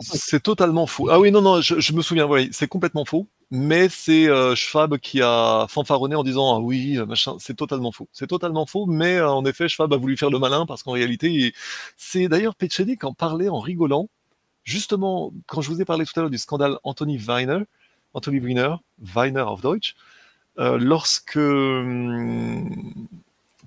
C'est 0.00 0.42
totalement 0.42 0.86
faux. 0.86 1.08
Ah 1.10 1.20
oui, 1.20 1.30
non, 1.30 1.42
non, 1.42 1.60
je, 1.60 1.78
je 1.78 1.92
me 1.92 2.02
souviens, 2.02 2.26
voilà, 2.26 2.46
c'est 2.50 2.66
complètement 2.66 3.04
faux. 3.04 3.28
Mais 3.52 3.88
c'est 3.88 4.28
euh, 4.28 4.56
Schwab 4.56 4.98
qui 4.98 5.20
a 5.22 5.66
fanfaronné 5.68 6.16
en 6.16 6.24
disant 6.24 6.56
ah 6.56 6.58
oui, 6.58 6.98
euh, 6.98 7.06
machin, 7.06 7.36
c'est 7.38 7.54
totalement 7.56 7.92
faux. 7.92 8.08
C'est 8.12 8.26
totalement 8.26 8.66
faux, 8.66 8.86
mais 8.86 9.16
euh, 9.16 9.30
en 9.30 9.44
effet, 9.44 9.68
Schwab 9.68 9.92
a 9.92 9.96
voulu 9.96 10.16
faire 10.16 10.30
le 10.30 10.40
malin 10.40 10.66
parce 10.66 10.82
qu'en 10.82 10.92
réalité, 10.92 11.30
il- 11.30 11.52
c'est 11.96 12.28
d'ailleurs 12.28 12.56
Petchenik 12.56 13.04
en 13.04 13.12
parlait 13.14 13.48
en 13.48 13.60
rigolant. 13.60 14.08
Justement, 14.64 15.32
quand 15.46 15.60
je 15.62 15.70
vous 15.70 15.80
ai 15.80 15.84
parlé 15.84 16.04
tout 16.04 16.12
à 16.16 16.20
l'heure 16.20 16.30
du 16.30 16.38
scandale 16.38 16.78
Anthony 16.84 17.16
Weiner, 17.16 17.60
Anthony 18.14 18.40
Weiner, 18.40 18.74
Weiner 19.14 19.40
auf 19.42 19.60
Deutsch, 19.62 19.94
euh, 20.58 20.78
lorsque 20.78 21.36
hum, 21.36 23.06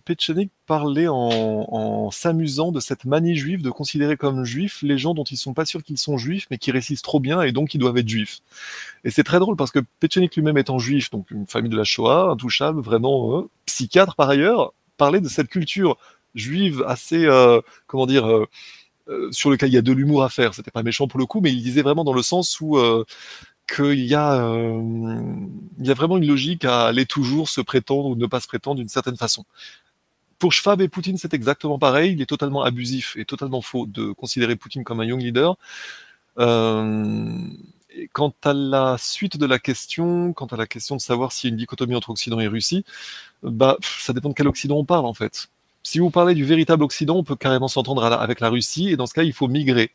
Petchenik 0.05 0.51
parlait 0.65 1.07
en, 1.07 2.11
s'amusant 2.11 2.71
de 2.71 2.79
cette 2.79 3.05
manie 3.05 3.35
juive 3.35 3.61
de 3.61 3.69
considérer 3.69 4.17
comme 4.17 4.43
juifs 4.43 4.81
les 4.81 4.97
gens 4.97 5.13
dont 5.13 5.23
ils 5.23 5.37
sont 5.37 5.53
pas 5.53 5.65
sûrs 5.65 5.83
qu'ils 5.83 5.97
sont 5.97 6.17
juifs, 6.17 6.47
mais 6.51 6.57
qui 6.57 6.71
récissent 6.71 7.01
trop 7.01 7.19
bien 7.19 7.41
et 7.41 7.51
donc 7.51 7.73
ils 7.73 7.77
doivent 7.77 7.97
être 7.97 8.07
juifs. 8.07 8.39
Et 9.03 9.11
c'est 9.11 9.23
très 9.23 9.39
drôle 9.39 9.55
parce 9.55 9.71
que 9.71 9.79
Petchenik 9.99 10.35
lui-même 10.35 10.57
étant 10.57 10.79
juif, 10.79 11.09
donc 11.09 11.31
une 11.31 11.47
famille 11.47 11.71
de 11.71 11.77
la 11.77 11.83
Shoah, 11.83 12.31
intouchable, 12.31 12.81
vraiment 12.81 13.39
euh, 13.39 13.49
psychiatre 13.65 14.15
par 14.15 14.29
ailleurs, 14.29 14.73
parlait 14.97 15.21
de 15.21 15.29
cette 15.29 15.47
culture 15.47 15.97
juive 16.35 16.83
assez, 16.87 17.25
euh, 17.25 17.61
comment 17.87 18.05
dire, 18.05 18.27
euh, 18.27 18.47
sur 19.31 19.49
lequel 19.49 19.69
il 19.69 19.73
y 19.73 19.77
a 19.77 19.81
de 19.81 19.91
l'humour 19.91 20.23
à 20.23 20.29
faire. 20.29 20.53
C'était 20.53 20.71
pas 20.71 20.83
méchant 20.83 21.07
pour 21.07 21.19
le 21.19 21.25
coup, 21.25 21.41
mais 21.41 21.51
il 21.51 21.61
disait 21.61 21.81
vraiment 21.81 22.03
dans 22.03 22.13
le 22.13 22.23
sens 22.23 22.59
où 22.61 22.77
qu'il 23.73 24.05
y 24.05 24.15
a, 24.15 24.55
il 25.79 25.87
y 25.87 25.91
a 25.91 25.93
vraiment 25.93 26.17
une 26.17 26.27
logique 26.27 26.65
à 26.65 26.87
aller 26.87 27.05
toujours 27.05 27.49
se 27.49 27.61
prétendre 27.61 28.09
ou 28.09 28.15
ne 28.15 28.25
pas 28.25 28.39
se 28.39 28.47
prétendre 28.47 28.77
d'une 28.77 28.89
certaine 28.89 29.17
façon. 29.17 29.45
Pour 30.43 30.51
Schwab 30.51 30.81
et 30.81 30.89
Poutine, 30.89 31.15
c'est 31.15 31.33
exactement 31.33 31.79
pareil. 31.79 32.11
Il 32.11 32.21
est 32.21 32.25
totalement 32.25 32.63
abusif 32.63 33.15
et 33.15 33.23
totalement 33.23 33.61
faux 33.61 33.85
de 33.85 34.11
considérer 34.11 34.57
Poutine 34.57 34.83
comme 34.83 34.99
un 34.99 35.05
young 35.05 35.21
leader. 35.21 35.55
Euh, 36.37 37.47
quant 38.11 38.33
à 38.43 38.51
la 38.51 38.97
suite 38.99 39.37
de 39.37 39.45
la 39.45 39.57
question, 39.57 40.33
quant 40.33 40.47
à 40.47 40.57
la 40.57 40.67
question 40.67 40.97
de 40.97 41.01
savoir 41.01 41.31
s'il 41.31 41.49
y 41.49 41.49
a 41.49 41.53
une 41.53 41.57
dichotomie 41.59 41.95
entre 41.95 42.09
Occident 42.09 42.41
et 42.41 42.47
Russie, 42.47 42.83
bah, 43.41 43.77
ça 44.01 44.11
dépend 44.11 44.27
de 44.27 44.33
quel 44.33 44.49
Occident 44.49 44.75
on 44.75 44.83
parle 44.83 45.05
en 45.05 45.13
fait. 45.13 45.47
Si 45.81 45.99
vous 45.99 46.09
parlez 46.09 46.35
du 46.35 46.43
véritable 46.43 46.83
Occident, 46.83 47.15
on 47.15 47.23
peut 47.23 47.37
carrément 47.37 47.69
s'entendre 47.69 48.03
avec 48.03 48.41
la 48.41 48.49
Russie, 48.49 48.89
et 48.89 48.97
dans 48.97 49.05
ce 49.05 49.13
cas, 49.13 49.23
il 49.23 49.31
faut 49.31 49.47
migrer 49.47 49.91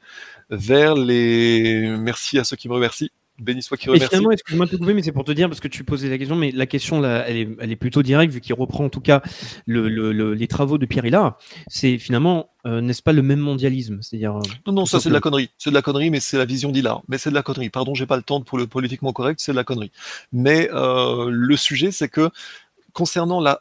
vers 0.48 0.94
les. 0.94 1.94
Merci 1.98 2.38
à 2.38 2.44
ceux 2.44 2.56
qui 2.56 2.70
me 2.70 2.74
remercient. 2.74 3.10
Béni 3.40 3.62
soit 3.62 3.76
qui 3.76 3.86
Et 3.86 3.90
remercie. 3.90 4.08
finalement, 4.08 4.32
excuse-moi 4.32 4.66
de 4.66 4.70
te 4.72 4.76
couper, 4.76 4.94
mais 4.94 5.02
c'est 5.02 5.12
pour 5.12 5.24
te 5.24 5.30
dire, 5.32 5.48
parce 5.48 5.60
que 5.60 5.68
tu 5.68 5.84
posais 5.84 6.08
la 6.08 6.18
question, 6.18 6.34
mais 6.34 6.50
la 6.50 6.66
question, 6.66 7.00
là, 7.00 7.24
elle, 7.28 7.36
est, 7.36 7.48
elle 7.60 7.70
est 7.70 7.76
plutôt 7.76 8.02
directe, 8.02 8.32
vu 8.32 8.40
qu'il 8.40 8.54
reprend 8.54 8.84
en 8.84 8.88
tout 8.88 9.00
cas 9.00 9.22
le, 9.66 9.88
le- 9.88 10.12
le- 10.12 10.34
les 10.34 10.48
travaux 10.48 10.76
de 10.76 10.86
Pierre 10.86 11.06
Hillard. 11.06 11.38
C'est 11.68 11.98
finalement, 11.98 12.50
euh, 12.66 12.80
n'est-ce 12.80 13.02
pas 13.02 13.12
le 13.12 13.22
même 13.22 13.38
mondialisme? 13.38 13.98
C'est-à-dire, 14.02 14.36
euh, 14.36 14.42
Non, 14.66 14.72
non, 14.72 14.86
ça 14.86 14.98
c'est 14.98 15.08
de 15.08 15.14
la 15.14 15.20
connerie. 15.20 15.50
C'est 15.56 15.70
de 15.70 15.74
la 15.74 15.82
connerie, 15.82 16.10
mais 16.10 16.18
c'est 16.20 16.36
la 16.36 16.44
vision 16.46 16.70
d'Hilar. 16.72 17.02
Mais 17.08 17.16
c'est 17.18 17.30
de 17.30 17.34
la 17.34 17.42
connerie. 17.42 17.70
Pardon, 17.70 17.94
j'ai 17.94 18.06
pas 18.06 18.16
le 18.16 18.22
temps 18.24 18.40
pour 18.40 18.58
le 18.58 18.66
politiquement 18.66 19.12
correct, 19.12 19.38
c'est 19.40 19.52
de 19.52 19.56
la 19.56 19.64
connerie. 19.64 19.92
Mais 20.32 20.68
euh, 20.72 21.28
le 21.30 21.56
sujet, 21.56 21.90
c'est 21.92 22.08
que 22.08 22.30
concernant 22.92 23.40
la, 23.40 23.60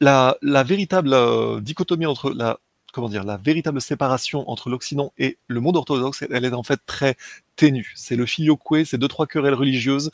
la, 0.00 0.36
la 0.42 0.62
véritable 0.62 1.14
euh, 1.14 1.60
dichotomie 1.62 2.04
entre 2.06 2.30
la 2.30 2.58
comment 2.92 3.08
dire, 3.08 3.24
la 3.24 3.36
véritable 3.36 3.80
séparation 3.80 4.48
entre 4.50 4.70
l'Occident 4.70 5.12
et 5.18 5.38
le 5.48 5.60
monde 5.60 5.76
orthodoxe, 5.76 6.24
elle, 6.30 6.44
est 6.44 6.52
en 6.52 6.62
fait 6.62 6.80
très 6.86 7.16
ténue. 7.54 7.92
C'est 7.94 8.16
le 8.16 8.26
filioque, 8.26 8.60
c'est 8.84 8.98
deux 8.98 9.08
trois 9.08 9.26
querelles 9.26 9.54
religieuses 9.54 10.10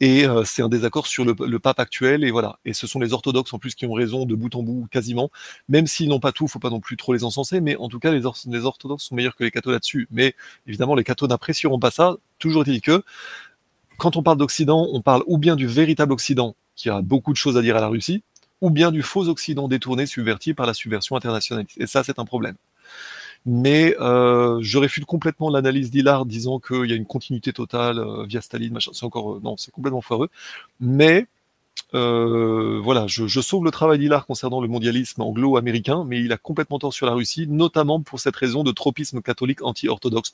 et 0.00 0.26
euh, 0.26 0.44
c'est 0.44 0.62
un 0.62 0.68
désaccord 0.68 1.06
sur 1.06 1.24
le, 1.24 1.58
pape 1.58 1.78
actuel 1.78 2.24
et 2.24 2.30
voilà. 2.30 2.58
Et 2.64 2.72
ce 2.72 2.86
sont 2.86 2.98
les 2.98 3.12
orthodoxes 3.12 3.52
en 3.52 3.58
plus 3.58 3.74
qui 3.74 3.86
ont 3.86 3.92
raison 3.92 4.26
de 4.26 4.34
bout 4.34 4.54
en 4.56 4.62
bout 4.62 4.88
quasiment, 4.90 5.30
même 5.68 5.86
s'ils 5.86 6.08
n'ont 6.08 6.20
pas 6.20 6.32
tout, 6.32 6.48
faut 6.48 6.58
pas 6.58 6.70
non 6.70 6.80
plus 6.80 6.96
trop 6.96 7.12
les 7.12 7.24
encenser, 7.24 7.60
mais 7.60 7.76
en 7.76 7.88
tout 7.88 8.00
cas 8.00 8.10
les, 8.10 8.26
orthodoxes 8.26 9.04
sont 9.04 9.14
meilleurs 9.14 9.36
que 9.36 9.44
les 9.44 9.50
cathos 9.50 9.72
là-dessus. 9.72 10.08
Mais 10.10 10.34
évidemment 10.66 10.94
les 10.94 11.04
cathos 11.04 11.28
n'apprécieront 11.28 11.78
pas 11.78 11.90
ça. 11.90 12.16
Toujours 12.38 12.62
est-il 12.62 12.80
que 12.80 13.04
quand 13.98 14.16
on 14.16 14.22
parle 14.22 14.38
d'Occident, 14.38 14.88
on 14.92 15.02
parle 15.02 15.22
ou 15.26 15.38
bien 15.38 15.56
du 15.56 15.66
véritable 15.66 16.12
Occident 16.12 16.56
qui 16.74 16.90
a 16.90 17.00
beaucoup 17.00 17.32
de 17.32 17.36
choses 17.36 17.56
à 17.56 17.62
dire 17.62 17.76
à 17.76 17.80
la 17.80 17.86
Russie, 17.88 18.24
ou 18.64 18.70
bien 18.70 18.90
du 18.90 19.02
faux 19.02 19.28
Occident 19.28 19.68
détourné, 19.68 20.06
subverti 20.06 20.54
par 20.54 20.66
la 20.66 20.72
subversion 20.72 21.16
internationaliste. 21.16 21.78
Et 21.78 21.86
ça, 21.86 22.02
c'est 22.02 22.18
un 22.18 22.24
problème. 22.24 22.56
Mais 23.44 23.94
euh, 24.00 24.58
je 24.62 24.78
réfute 24.78 25.04
complètement 25.04 25.50
l'analyse 25.50 25.90
d'Hillard 25.90 26.24
disant 26.24 26.60
qu'il 26.60 26.86
y 26.86 26.92
a 26.92 26.96
une 26.96 27.04
continuité 27.04 27.52
totale 27.52 27.98
euh, 27.98 28.24
via 28.24 28.40
Staline. 28.40 28.78
C'est 28.80 29.04
encore 29.04 29.34
euh, 29.34 29.40
non, 29.44 29.58
c'est 29.58 29.70
complètement 29.70 30.00
foireux. 30.00 30.30
Mais 30.80 31.26
voilà, 31.92 33.06
je, 33.06 33.26
je, 33.26 33.40
sauve 33.40 33.64
le 33.64 33.70
travail 33.70 33.98
d'Hillard 33.98 34.26
concernant 34.26 34.60
le 34.60 34.66
mondialisme 34.66 35.20
anglo-américain, 35.20 36.04
mais 36.08 36.20
il 36.20 36.32
a 36.32 36.38
complètement 36.38 36.78
tort 36.78 36.92
sur 36.92 37.06
la 37.06 37.12
Russie, 37.12 37.46
notamment 37.46 38.00
pour 38.00 38.18
cette 38.18 38.34
raison 38.34 38.64
de 38.64 38.72
tropisme 38.72 39.20
catholique 39.20 39.62
anti-orthodoxe 39.62 40.32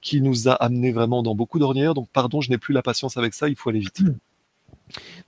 qui 0.00 0.22
nous 0.22 0.48
a 0.48 0.52
amené 0.52 0.92
vraiment 0.92 1.22
dans 1.22 1.34
beaucoup 1.34 1.58
d'ornières. 1.58 1.94
Donc 1.94 2.08
pardon, 2.12 2.40
je 2.40 2.48
n'ai 2.48 2.58
plus 2.58 2.72
la 2.72 2.82
patience 2.82 3.16
avec 3.16 3.34
ça, 3.34 3.48
il 3.48 3.56
faut 3.56 3.70
aller 3.70 3.80
vite. 3.80 4.02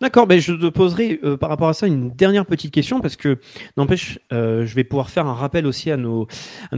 D'accord, 0.01 0.27
ben 0.27 0.41
je 0.41 0.53
te 0.53 0.69
poserai 0.69 1.21
euh, 1.25 1.37
par 1.37 1.49
rapport 1.49 1.69
à 1.69 1.75
ça 1.75 1.87
une 1.87 2.11
dernière 2.11 2.47
petite 2.47 2.73
question 2.73 3.01
parce 3.01 3.17
que 3.17 3.39
n'empêche, 3.77 4.19
euh, 4.33 4.67
je 4.67 4.75
vais 4.75 4.85
pouvoir 4.85 5.11
faire 5.11 5.27
un 5.27 5.35
rappel 5.35 5.67
aussi 5.67 5.91
à 5.91 5.97
nos, 5.97 6.27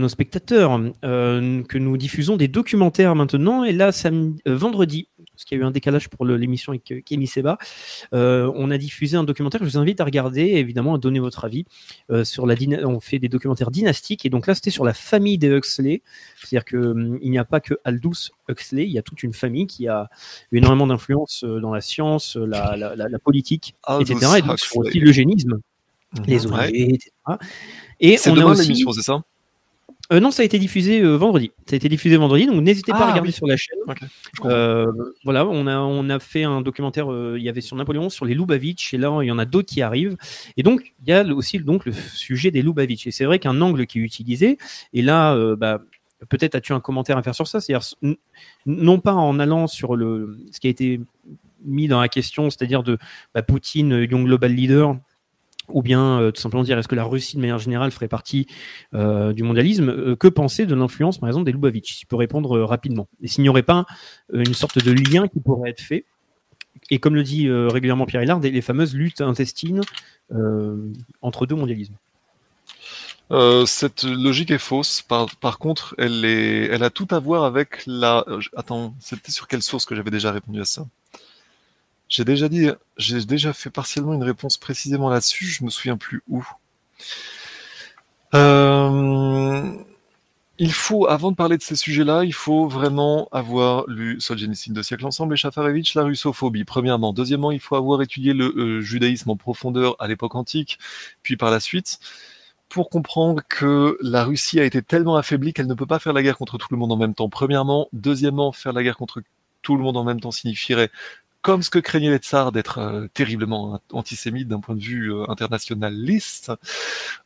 spectateurs 0.07 0.79
euh, 1.03 1.63
que 1.63 1.77
nous 1.77 1.97
diffusons 1.97 2.37
des 2.37 2.47
documentaires 2.47 3.15
maintenant 3.15 3.63
et 3.63 3.73
là 3.73 3.91
samedi, 3.91 4.41
vendredi 4.45 5.09
parce 5.37 5.45
qu'il 5.45 5.55
y 5.55 5.61
a 5.61 5.63
eu 5.63 5.67
un 5.67 5.71
décalage 5.71 6.09
pour 6.09 6.25
l'émission 6.25 6.71
avec 6.71 6.91
euh, 6.91 7.01
Kémy 7.05 7.27
Seba. 7.27 7.59
Euh, 8.13 8.51
on 8.55 8.71
a 8.71 8.77
diffusé 8.79 9.17
un 9.17 9.23
documentaire. 9.23 9.59
Que 9.59 9.67
je 9.67 9.71
vous 9.71 9.77
invite 9.77 10.01
à 10.01 10.03
regarder, 10.03 10.41
évidemment 10.41 10.95
à 10.95 10.97
donner 10.97 11.19
votre 11.19 11.45
avis 11.45 11.65
euh, 12.09 12.23
sur 12.23 12.47
la 12.47 12.55
on 12.83 12.99
fait 12.99 13.19
des 13.19 13.29
documentaires 13.29 13.69
dynastiques. 13.69 14.25
Et 14.25 14.31
donc 14.31 14.47
là 14.47 14.55
c'était 14.55 14.71
sur 14.71 14.83
la 14.83 14.95
famille 14.95 15.37
des 15.37 15.47
Huxley, 15.49 16.01
c'est-à-dire 16.41 16.65
que 16.65 16.77
hum, 16.77 17.19
n'y 17.21 17.37
a 17.37 17.45
pas 17.45 17.59
que 17.59 17.75
Aldous 17.83 18.31
Huxley, 18.49 18.85
il 18.85 18.91
y 18.91 18.97
a 18.97 19.03
toute 19.03 19.21
une 19.21 19.33
famille 19.33 19.67
qui 19.67 19.87
a 19.87 20.09
énormément 20.51 20.87
d'influence 20.87 21.43
dans 21.43 21.71
la 21.71 21.81
science, 21.81 22.35
la, 22.35 22.75
la, 22.75 23.19
politique, 23.19 23.75
etc. 23.99 24.39
Et 24.39 24.41
donc 24.41 24.59
sur 24.59 24.77
aussi 24.77 24.99
l'eugénisme, 24.99 25.59
les 26.25 26.47
ouvriers, 26.47 26.95
etc. 26.95 27.11
Et 27.99 28.17
on 28.27 28.37
a 28.39 28.45
aussi 28.45 28.83
c'est 28.91 29.01
ça? 29.01 29.21
Euh, 30.13 30.19
non, 30.21 30.31
ça 30.31 30.41
a 30.41 30.45
été 30.45 30.57
diffusé 30.57 31.01
euh, 31.01 31.17
vendredi. 31.17 31.51
Ça 31.65 31.73
a 31.73 31.77
été 31.77 31.89
diffusé 31.89 32.15
vendredi, 32.15 32.45
donc 32.45 32.61
n'hésitez 32.61 32.91
pas 32.91 32.99
à 32.99 33.07
ah, 33.07 33.11
regarder 33.11 33.31
sur 33.31 33.45
la 33.45 33.57
chaîne. 33.57 33.77
Euh, 34.45 34.85
voilà, 35.25 35.45
on 35.45 35.67
a, 35.67 35.79
on 35.79 36.09
a 36.09 36.19
fait 36.19 36.43
un 36.43 36.61
documentaire, 36.61 37.07
il 37.35 37.41
y 37.41 37.49
avait 37.49 37.61
sur 37.61 37.75
Napoléon, 37.75 38.09
sur 38.09 38.25
les 38.25 38.33
Lubavitch, 38.33 38.93
et 38.93 38.97
là, 38.97 39.19
il 39.21 39.27
y 39.27 39.31
en 39.31 39.39
a 39.39 39.45
d'autres 39.45 39.67
qui 39.67 39.81
arrivent. 39.81 40.15
Et 40.55 40.63
donc, 40.63 40.93
il 41.03 41.09
y 41.09 41.13
a 41.13 41.25
aussi 41.25 41.59
donc, 41.59 41.85
le 41.85 41.91
sujet 41.91 42.51
des 42.51 42.61
Lubavitch. 42.61 43.05
Et 43.07 43.11
c'est 43.11 43.25
vrai 43.25 43.39
qu'un 43.39 43.59
angle 43.59 43.85
qui 43.85 43.99
est 43.99 44.03
utilisé, 44.03 44.57
et 44.93 45.01
là, 45.01 45.35
bah, 45.55 45.81
peut-être 46.29 46.55
as-tu 46.55 46.71
un 46.71 46.79
commentaire 46.79 47.17
à 47.17 47.23
faire 47.23 47.35
sur 47.35 47.47
ça, 47.47 47.59
c'est-à-dire 47.59 47.85
non 48.65 48.99
pas 48.99 49.13
en 49.13 49.39
allant 49.39 49.67
sur 49.67 49.97
le, 49.97 50.37
ce 50.53 50.59
qui 50.61 50.67
a 50.67 50.69
été 50.69 51.01
mis 51.65 51.87
dans 51.89 51.99
la 51.99 52.07
question, 52.07 52.49
c'est-à-dire 52.49 52.83
de 52.83 52.97
bah, 53.33 53.41
Poutine, 53.41 54.07
Young 54.09 54.25
Global 54.25 54.53
Leader, 54.53 54.95
ou 55.69 55.81
bien 55.81 56.19
euh, 56.19 56.31
tout 56.31 56.41
simplement 56.41 56.63
dire 56.63 56.77
est-ce 56.77 56.87
que 56.87 56.95
la 56.95 57.03
Russie 57.03 57.35
de 57.35 57.41
manière 57.41 57.59
générale 57.59 57.91
ferait 57.91 58.07
partie 58.07 58.47
euh, 58.93 59.33
du 59.33 59.43
mondialisme 59.43 59.89
euh, 59.89 60.15
Que 60.15 60.27
penser 60.27 60.65
de 60.65 60.75
l'influence 60.75 61.17
par 61.17 61.29
exemple 61.29 61.45
des 61.45 61.51
Lubavitch? 61.51 61.93
Si 61.93 61.99
tu 61.99 62.05
peux 62.05 62.15
répondre 62.15 62.59
rapidement. 62.61 63.07
Et 63.21 63.27
s'il 63.27 63.41
n'y 63.43 63.49
aurait 63.49 63.63
pas 63.63 63.85
une 64.33 64.53
sorte 64.53 64.83
de 64.83 64.91
lien 64.91 65.27
qui 65.27 65.39
pourrait 65.39 65.71
être 65.71 65.81
fait 65.81 66.05
et 66.89 66.99
comme 66.99 67.15
le 67.15 67.23
dit 67.23 67.49
régulièrement 67.49 68.05
Pierre 68.05 68.23
Hillard, 68.23 68.39
les 68.39 68.61
fameuses 68.61 68.93
luttes 68.93 69.21
intestines 69.21 69.81
entre 71.21 71.45
deux 71.45 71.55
mondialismes. 71.55 71.95
cette 73.65 74.03
logique 74.03 74.51
est 74.51 74.59
fausse. 74.59 75.01
Par, 75.01 75.59
contre, 75.59 75.95
elle, 75.97 76.23
elle 76.23 76.83
a 76.83 76.89
tout 76.91 77.07
à 77.09 77.19
voir 77.19 77.43
avec 77.45 77.81
la. 77.87 78.23
Attends, 78.55 78.93
c'était 78.99 79.31
sur 79.31 79.47
quelle 79.47 79.63
source 79.63 79.85
que 79.85 79.95
j'avais 79.95 80.11
déjà 80.11 80.31
répondu 80.31 80.61
à 80.61 80.65
ça? 80.65 80.85
J'ai 82.09 82.23
déjà 82.25 82.49
dit, 82.49 82.69
j'ai 82.97 83.23
déjà 83.25 83.53
fait 83.53 83.69
partiellement 83.69 84.13
une 84.13 84.23
réponse 84.23 84.57
précisément 84.57 85.09
là-dessus, 85.09 85.45
je 85.45 85.63
me 85.63 85.69
souviens 85.69 85.97
plus 85.97 86.21
où. 86.27 86.45
Euh, 88.33 89.73
il 90.59 90.71
faut, 90.73 91.07
avant 91.07 91.31
de 91.31 91.35
parler 91.35 91.57
de 91.57 91.61
ces 91.61 91.75
sujets-là, 91.75 92.23
il 92.23 92.33
faut 92.33 92.67
vraiment 92.67 93.27
avoir 93.31 93.85
lu 93.87 94.19
Solzhenitsyn 94.19 94.73
de 94.73 94.81
siècle 94.81 95.05
ensemble 95.05 95.35
et 95.35 95.37
Shafarevitch, 95.37 95.93
la 95.95 96.03
russophobie, 96.03 96.63
premièrement. 96.63 97.13
Deuxièmement, 97.13 97.51
il 97.51 97.59
faut 97.59 97.75
avoir 97.75 98.01
étudié 98.01 98.33
le 98.33 98.53
euh, 98.57 98.81
judaïsme 98.81 99.29
en 99.29 99.35
profondeur 99.35 99.95
à 99.99 100.07
l'époque 100.07 100.35
antique, 100.35 100.79
puis 101.21 101.37
par 101.37 101.51
la 101.51 101.59
suite, 101.59 101.99
pour 102.69 102.89
comprendre 102.89 103.43
que 103.47 103.97
la 104.01 104.23
Russie 104.23 104.59
a 104.59 104.63
été 104.63 104.81
tellement 104.81 105.15
affaiblie 105.15 105.53
qu'elle 105.53 105.67
ne 105.67 105.73
peut 105.73 105.85
pas 105.85 105.99
faire 105.99 106.13
la 106.13 106.23
guerre 106.23 106.37
contre 106.37 106.57
tout 106.57 106.67
le 106.71 106.77
monde 106.77 106.91
en 106.91 106.97
même 106.97 107.13
temps. 107.13 107.29
Premièrement. 107.29 107.87
Deuxièmement, 107.93 108.51
faire 108.51 108.73
la 108.73 108.83
guerre 108.83 108.97
contre 108.97 109.21
tout 109.61 109.77
le 109.77 109.83
monde 109.83 109.97
en 109.97 110.03
même 110.03 110.19
temps 110.19 110.31
signifierait 110.31 110.91
comme 111.41 111.63
ce 111.63 111.69
que 111.69 111.79
craignait 111.79 112.11
les 112.11 112.17
tsars 112.17 112.51
d'être 112.51 112.79
euh, 112.79 113.07
terriblement 113.13 113.79
antisémite 113.91 114.47
d'un 114.47 114.59
point 114.59 114.75
de 114.75 114.81
vue 114.81 115.13
euh, 115.13 115.29
internationaliste, 115.29 116.51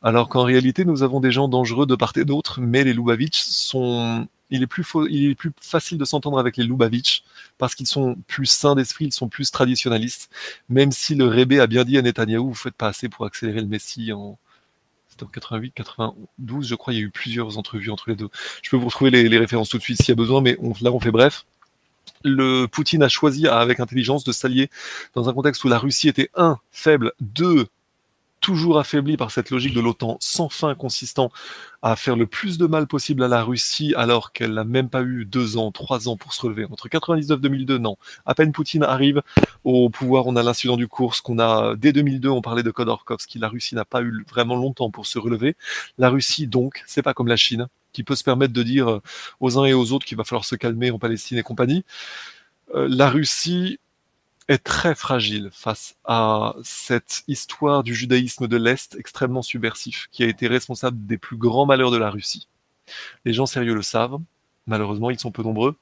alors 0.02 0.28
qu'en 0.28 0.44
réalité 0.44 0.84
nous 0.84 1.02
avons 1.02 1.20
des 1.20 1.32
gens 1.32 1.48
dangereux 1.48 1.86
de 1.86 1.96
part 1.96 2.12
et 2.16 2.24
d'autre, 2.24 2.60
mais 2.60 2.84
les 2.84 2.92
Lubavitch 2.92 3.40
sont 3.42 4.28
il 4.52 4.62
est 4.62 4.66
plus, 4.66 4.84
facile 5.60 5.98
de 5.98 6.04
s'entendre 6.04 6.38
avec 6.38 6.56
les 6.56 6.64
Lubavitch 6.64 7.24
parce 7.58 7.74
qu'ils 7.74 7.86
sont 7.86 8.16
plus 8.26 8.46
sains 8.46 8.74
d'esprit, 8.74 9.06
ils 9.06 9.12
sont 9.12 9.28
plus 9.28 9.50
traditionnalistes. 9.50 10.30
Même 10.68 10.92
si 10.92 11.14
le 11.14 11.26
Rébé 11.26 11.58
a 11.58 11.66
bien 11.66 11.84
dit 11.84 11.96
à 11.96 12.02
Netanyahou, 12.02 12.48
vous 12.48 12.54
faites 12.54 12.74
pas 12.74 12.88
assez 12.88 13.08
pour 13.08 13.24
accélérer 13.24 13.60
le 13.62 13.66
Messie 13.66 14.12
en, 14.12 14.38
c'était 15.08 15.24
en 15.24 15.28
88, 15.28 15.72
92, 15.74 16.68
je 16.68 16.74
crois, 16.74 16.92
il 16.92 16.96
y 16.98 17.02
a 17.02 17.04
eu 17.04 17.10
plusieurs 17.10 17.58
entrevues 17.58 17.90
entre 17.90 18.10
les 18.10 18.16
deux. 18.16 18.28
Je 18.62 18.70
peux 18.70 18.76
vous 18.76 18.86
retrouver 18.86 19.10
les, 19.10 19.38
références 19.38 19.70
tout 19.70 19.78
de 19.78 19.82
suite 19.82 19.98
s'il 19.98 20.08
y 20.08 20.12
a 20.12 20.16
besoin, 20.16 20.40
mais 20.40 20.58
là 20.80 20.92
on 20.92 21.00
fait 21.00 21.10
bref 21.10 21.46
le 22.24 22.66
Poutine 22.66 23.02
a 23.02 23.08
choisi 23.08 23.48
avec 23.48 23.80
intelligence 23.80 24.24
de 24.24 24.32
s'allier 24.32 24.70
dans 25.14 25.28
un 25.28 25.32
contexte 25.32 25.64
où 25.64 25.68
la 25.68 25.78
Russie 25.78 26.08
était 26.08 26.30
un 26.34 26.58
faible, 26.70 27.12
deux 27.20 27.66
toujours 28.42 28.78
affaiblie 28.78 29.16
par 29.16 29.30
cette 29.30 29.50
logique 29.50 29.72
de 29.72 29.80
l'OTAN 29.80 30.18
sans 30.20 30.48
fin 30.48 30.74
consistant 30.74 31.30
à 31.80 31.96
faire 31.96 32.16
le 32.16 32.26
plus 32.26 32.58
de 32.58 32.66
mal 32.66 32.86
possible 32.86 33.22
à 33.22 33.28
la 33.28 33.42
Russie 33.42 33.94
alors 33.96 34.32
qu'elle 34.32 34.54
n'a 34.54 34.64
même 34.64 34.90
pas 34.90 35.02
eu 35.02 35.24
deux 35.24 35.56
ans, 35.56 35.70
trois 35.70 36.08
ans 36.08 36.16
pour 36.16 36.34
se 36.34 36.42
relever. 36.42 36.66
Entre 36.70 36.88
99 36.88 37.38
et 37.38 37.40
2002, 37.40 37.78
non. 37.78 37.96
À 38.26 38.34
peine 38.34 38.52
Poutine 38.52 38.82
arrive 38.82 39.22
au 39.64 39.88
pouvoir, 39.90 40.26
on 40.26 40.36
a 40.36 40.42
l'incident 40.42 40.76
du 40.76 40.88
cours, 40.88 41.14
qu'on 41.22 41.38
a, 41.38 41.76
dès 41.76 41.92
2002, 41.92 42.28
on 42.28 42.42
parlait 42.42 42.64
de 42.64 42.70
Khodorkovsky, 42.72 43.38
la 43.38 43.48
Russie 43.48 43.76
n'a 43.76 43.84
pas 43.84 44.02
eu 44.02 44.24
vraiment 44.28 44.56
longtemps 44.56 44.90
pour 44.90 45.06
se 45.06 45.20
relever. 45.20 45.56
La 45.96 46.10
Russie, 46.10 46.48
donc, 46.48 46.82
c'est 46.86 47.02
pas 47.02 47.14
comme 47.14 47.28
la 47.28 47.36
Chine 47.36 47.68
qui 47.92 48.04
peut 48.04 48.16
se 48.16 48.24
permettre 48.24 48.52
de 48.52 48.62
dire 48.62 48.90
euh, 48.90 49.02
aux 49.40 49.58
uns 49.58 49.64
et 49.64 49.74
aux 49.74 49.92
autres 49.92 50.06
qu'il 50.06 50.16
va 50.16 50.24
falloir 50.24 50.44
se 50.44 50.56
calmer 50.56 50.90
en 50.90 50.98
Palestine 50.98 51.38
et 51.38 51.42
compagnie. 51.42 51.84
Euh, 52.74 52.88
la 52.90 53.10
Russie 53.10 53.78
est 54.48 54.62
très 54.62 54.94
fragile 54.94 55.50
face 55.52 55.96
à 56.04 56.54
cette 56.62 57.22
histoire 57.28 57.82
du 57.82 57.94
judaïsme 57.94 58.48
de 58.48 58.56
l'Est 58.56 58.96
extrêmement 58.98 59.42
subversif, 59.42 60.08
qui 60.10 60.24
a 60.24 60.26
été 60.26 60.48
responsable 60.48 61.06
des 61.06 61.18
plus 61.18 61.36
grands 61.36 61.66
malheurs 61.66 61.90
de 61.90 61.96
la 61.96 62.10
Russie. 62.10 62.48
Les 63.24 63.32
gens 63.32 63.46
sérieux 63.46 63.74
le 63.74 63.82
savent, 63.82 64.18
malheureusement 64.66 65.10
ils 65.10 65.18
sont 65.18 65.30
peu 65.30 65.42
nombreux. 65.42 65.76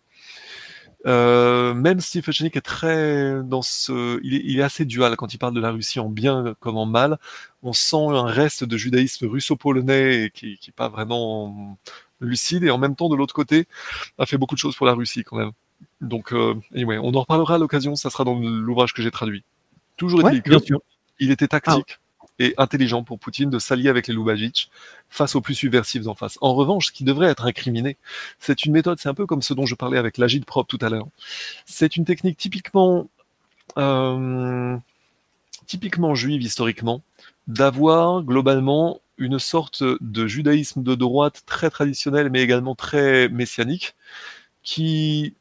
Euh, 1.06 1.72
même 1.72 2.00
Steve 2.00 2.22
Fetchenik 2.22 2.56
est 2.56 2.60
très 2.60 3.42
dans 3.42 3.62
ce, 3.62 4.20
il 4.22 4.58
est, 4.58 4.62
assez 4.62 4.84
dual 4.84 5.16
quand 5.16 5.32
il 5.32 5.38
parle 5.38 5.54
de 5.54 5.60
la 5.60 5.70
Russie 5.70 5.98
en 5.98 6.08
bien 6.08 6.54
comme 6.60 6.76
en 6.76 6.86
mal. 6.86 7.18
On 7.62 7.72
sent 7.72 7.96
un 7.96 8.24
reste 8.26 8.64
de 8.64 8.76
judaïsme 8.76 9.26
russo-polonais 9.26 10.30
qui, 10.34 10.58
qui 10.58 10.70
est 10.70 10.74
pas 10.74 10.88
vraiment 10.88 11.78
lucide 12.20 12.64
et 12.64 12.70
en 12.70 12.78
même 12.78 12.96
temps 12.96 13.08
de 13.08 13.16
l'autre 13.16 13.34
côté 13.34 13.66
a 14.18 14.26
fait 14.26 14.36
beaucoup 14.36 14.54
de 14.54 14.60
choses 14.60 14.76
pour 14.76 14.86
la 14.86 14.92
Russie 14.92 15.24
quand 15.24 15.36
même. 15.36 15.52
Donc, 16.00 16.32
euh, 16.32 16.54
on 16.74 17.14
en 17.14 17.20
reparlera 17.20 17.54
à 17.54 17.58
l'occasion. 17.58 17.96
Ça 17.96 18.10
sera 18.10 18.24
dans 18.24 18.38
l'ouvrage 18.38 18.92
que 18.92 19.02
j'ai 19.02 19.10
traduit. 19.10 19.44
Toujours 19.96 20.28
est-il 20.28 20.42
il 21.22 21.30
était 21.30 21.48
tactique 21.48 21.99
et 22.40 22.54
intelligent 22.56 23.04
pour 23.04 23.20
Poutine 23.20 23.50
de 23.50 23.60
s'allier 23.60 23.88
avec 23.88 24.08
les 24.08 24.14
Lubavitch 24.14 24.68
face 25.08 25.36
aux 25.36 25.40
plus 25.40 25.54
subversifs 25.54 26.06
en 26.08 26.14
face. 26.14 26.38
En 26.40 26.54
revanche, 26.54 26.86
ce 26.86 26.92
qui 26.92 27.04
devrait 27.04 27.28
être 27.28 27.44
incriminé, 27.44 27.96
c'est 28.40 28.64
une 28.64 28.72
méthode, 28.72 28.98
c'est 28.98 29.08
un 29.08 29.14
peu 29.14 29.26
comme 29.26 29.42
ce 29.42 29.54
dont 29.54 29.66
je 29.66 29.74
parlais 29.76 29.98
avec 29.98 30.18
l'agide 30.18 30.44
propre 30.44 30.66
tout 30.76 30.84
à 30.84 30.88
l'heure. 30.88 31.06
C'est 31.66 31.96
une 31.96 32.04
technique 32.04 32.38
typiquement, 32.38 33.08
euh, 33.78 34.76
typiquement 35.66 36.14
juive 36.14 36.42
historiquement, 36.42 37.02
d'avoir 37.46 38.22
globalement 38.22 39.00
une 39.18 39.38
sorte 39.38 39.84
de 40.00 40.26
judaïsme 40.26 40.82
de 40.82 40.94
droite 40.94 41.42
très 41.44 41.68
traditionnel, 41.68 42.30
mais 42.30 42.40
également 42.40 42.74
très 42.74 43.28
messianique, 43.28 43.94
qui 44.62 45.34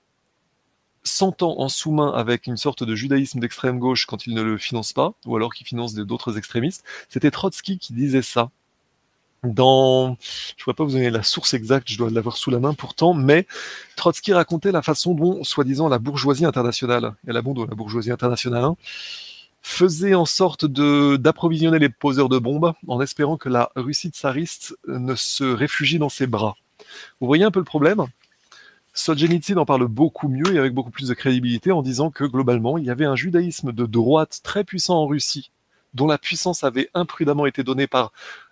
s'entend 1.09 1.59
en 1.59 1.69
sous-main 1.69 2.11
avec 2.11 2.47
une 2.47 2.58
sorte 2.58 2.83
de 2.83 2.95
judaïsme 2.95 3.40
d'extrême 3.40 3.79
gauche 3.79 4.06
quand 4.06 4.27
il 4.27 4.33
ne 4.33 4.42
le 4.42 4.58
finance 4.58 4.93
pas, 4.93 5.13
ou 5.25 5.35
alors 5.35 5.53
qu'il 5.53 5.67
finance 5.67 5.93
d'autres 5.95 6.38
extrémistes. 6.38 6.85
C'était 7.09 7.31
Trotsky 7.31 7.77
qui 7.77 7.93
disait 7.93 8.22
ça. 8.22 8.49
dans, 9.43 10.17
je 10.58 10.61
ne 10.61 10.65
vois 10.65 10.74
pas 10.74 10.83
vous 10.83 10.92
donner 10.92 11.09
la 11.09 11.24
source 11.24 11.53
exacte, 11.53 11.90
je 11.90 11.97
dois 11.97 12.09
l'avoir 12.09 12.38
sous 12.38 12.51
la 12.51 12.59
main 12.59 12.74
pourtant, 12.74 13.13
mais 13.13 13.47
Trotsky 13.95 14.33
racontait 14.33 14.72
la 14.72 14.81
façon 14.81 15.13
dont, 15.13 15.43
soi-disant, 15.43 15.88
la 15.88 15.99
bourgeoisie 15.99 16.45
internationale, 16.45 17.15
et 17.27 17.31
la 17.31 17.42
la 17.42 17.75
bourgeoisie 17.75 18.11
internationale, 18.11 18.63
hein, 18.63 18.75
faisait 19.61 20.13
en 20.13 20.25
sorte 20.25 20.65
d'approvisionner 20.65 21.79
les 21.79 21.90
poseurs 21.90 22.29
de 22.29 22.40
bombes 22.40 22.74
en 22.88 23.01
espérant 23.01 23.38
que 23.38 23.49
la 23.49 23.72
Russie 23.75 24.09
tsariste 24.09 24.75
ne 24.88 25.15
se 25.15 25.43
réfugie 25.43 25.99
dans 25.99 26.09
ses 26.09 26.27
bras. 26.27 26.56
Vous 27.19 27.27
voyez 27.27 27.43
un 27.43 27.51
peu 27.51 27.59
le 27.59 27.65
problème? 27.65 28.06
Solzhenitsyn 28.99 29.57
en 29.57 29.65
parle 29.65 29.87
beaucoup 29.87 30.27
mieux 30.27 30.53
et 30.53 30.59
avec 30.59 30.73
beaucoup 30.73 30.91
plus 30.91 31.07
de 31.07 31.13
crédibilité 31.13 31.71
en 31.71 31.81
disant 31.81 32.11
que 32.11 32.23
globalement, 32.23 32.77
il 32.77 32.85
y 32.85 32.89
avait 32.89 33.05
un 33.05 33.15
judaïsme 33.15 33.71
de 33.71 33.85
droite 33.85 34.41
très 34.43 34.63
puissant 34.63 34.95
en 34.95 35.07
Russie, 35.07 35.51
dont 35.93 36.07
la 36.07 36.17
puissance 36.17 36.63
avait 36.63 36.89
imprudemment 36.93 37.45
été 37.45 37.63
donnée 37.63 37.87
par 37.87 38.11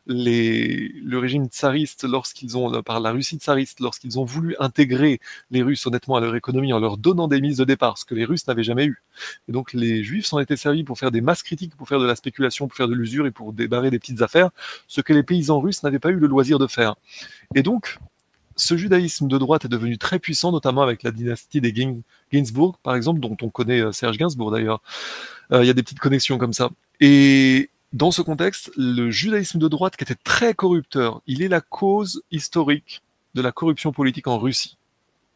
le 0.09 1.17
régime 1.17 1.47
tsariste 1.47 2.05
lorsqu'ils 2.05 2.57
ont, 2.57 2.81
par 2.81 3.01
la 3.01 3.11
Russie 3.11 3.37
tsariste, 3.37 3.81
lorsqu'ils 3.81 4.17
ont 4.17 4.23
voulu 4.23 4.55
intégrer 4.59 5.19
les 5.51 5.61
Russes 5.61 5.85
honnêtement 5.85 6.15
à 6.15 6.21
leur 6.21 6.35
économie 6.35 6.71
en 6.71 6.79
leur 6.79 6.97
donnant 6.97 7.27
des 7.27 7.41
mises 7.41 7.57
de 7.57 7.65
départ, 7.65 7.97
ce 7.97 8.05
que 8.05 8.15
les 8.15 8.23
Russes 8.23 8.47
n'avaient 8.47 8.63
jamais 8.63 8.85
eu. 8.85 9.03
Et 9.49 9.51
donc 9.51 9.73
les 9.73 10.03
Juifs 10.03 10.25
s'en 10.25 10.39
étaient 10.39 10.55
servis 10.55 10.85
pour 10.85 10.97
faire 10.97 11.11
des 11.11 11.21
masses 11.21 11.43
critiques, 11.43 11.75
pour 11.75 11.89
faire 11.89 11.99
de 11.99 12.05
la 12.05 12.15
spéculation, 12.15 12.67
pour 12.69 12.77
faire 12.77 12.87
de 12.87 12.93
l'usure 12.93 13.27
et 13.27 13.31
pour 13.31 13.51
débarrer 13.51 13.91
des 13.91 13.99
petites 13.99 14.21
affaires, 14.21 14.49
ce 14.87 15.01
que 15.01 15.11
les 15.11 15.23
paysans 15.23 15.59
russes 15.59 15.83
n'avaient 15.83 15.99
pas 15.99 16.09
eu 16.09 16.15
le 16.15 16.27
loisir 16.27 16.57
de 16.57 16.67
faire. 16.67 16.95
Et 17.53 17.63
donc, 17.63 17.99
ce 18.57 18.75
judaïsme 18.75 19.27
de 19.27 19.37
droite 19.37 19.65
est 19.65 19.69
devenu 19.69 19.97
très 19.97 20.19
puissant, 20.19 20.51
notamment 20.51 20.81
avec 20.81 21.03
la 21.03 21.11
dynastie 21.11 21.61
des 21.61 21.73
Gainsbourg, 22.33 22.79
par 22.79 22.95
exemple, 22.95 23.19
dont 23.19 23.37
on 23.41 23.49
connaît 23.49 23.79
euh, 23.79 23.91
Serge 23.91 24.17
Gainsbourg 24.17 24.51
d'ailleurs. 24.51 24.81
Euh, 25.53 25.63
il 25.63 25.67
y 25.67 25.69
a 25.69 25.73
des 25.73 25.83
petites 25.83 25.99
connexions 25.99 26.37
comme 26.37 26.53
ça. 26.53 26.71
Et 26.99 27.69
dans 27.93 28.11
ce 28.11 28.21
contexte, 28.21 28.71
le 28.75 29.11
judaïsme 29.11 29.59
de 29.59 29.67
droite, 29.67 29.95
qui 29.95 30.03
était 30.03 30.15
très 30.15 30.53
corrupteur, 30.53 31.21
il 31.27 31.41
est 31.41 31.47
la 31.47 31.61
cause 31.61 32.23
historique 32.31 33.01
de 33.35 33.41
la 33.41 33.51
corruption 33.51 33.91
politique 33.93 34.27
en 34.27 34.39
Russie. 34.39 34.77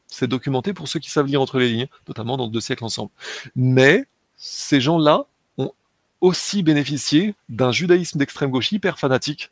C'est 0.08 0.28
documenté 0.28 0.74
pour 0.74 0.88
ceux 0.88 1.00
qui 1.00 1.10
savent 1.10 1.28
lire 1.28 1.42
entre 1.42 1.60
les 1.60 1.70
lignes, 1.70 1.88
notamment 2.08 2.36
dans 2.36 2.48
deux 2.48 2.60
siècles 2.60 2.84
ensemble. 2.84 3.12
Mais 3.56 4.06
ces 4.36 4.82
gens-là 4.82 5.26
ont 5.58 5.72
aussi 6.20 6.64
bénéficié 6.64 7.36
d'un 7.48 7.72
judaïsme 7.72 8.18
d'extrême 8.18 8.50
gauche 8.50 8.72
hyper 8.72 9.00
fanatique, 9.00 9.52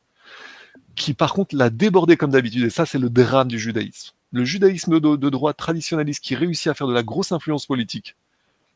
qui 0.99 1.14
par 1.14 1.33
contre 1.33 1.56
l'a 1.56 1.72
débordé 1.72 2.17
comme 2.17 2.32
d'habitude. 2.32 2.65
Et 2.65 2.69
ça, 2.69 2.85
c'est 2.85 2.99
le 2.99 3.10
drame 3.10 3.48
du 3.48 3.58
judaïsme. 3.58 4.12
Le 4.32 4.46
judaïsme 4.46 4.99
de, 4.99 5.30
droite 5.30 5.58
traditionnaliste 5.58 6.24
qui 6.24 6.35
réussit 6.35 6.67
à 6.67 6.76
faire 6.76 6.88
de 6.88 6.94
la 6.94 7.01
grosse 7.01 7.32
influence 7.32 7.65
politique 7.65 8.15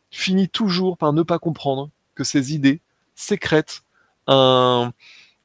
finit 0.10 0.50
toujours 0.50 0.98
par 0.98 1.14
ne 1.14 1.22
pas 1.22 1.38
comprendre 1.38 1.90
que 2.16 2.24
ses 2.24 2.54
idées 2.54 2.80
sécrètent 3.16 3.84
un 4.26 4.94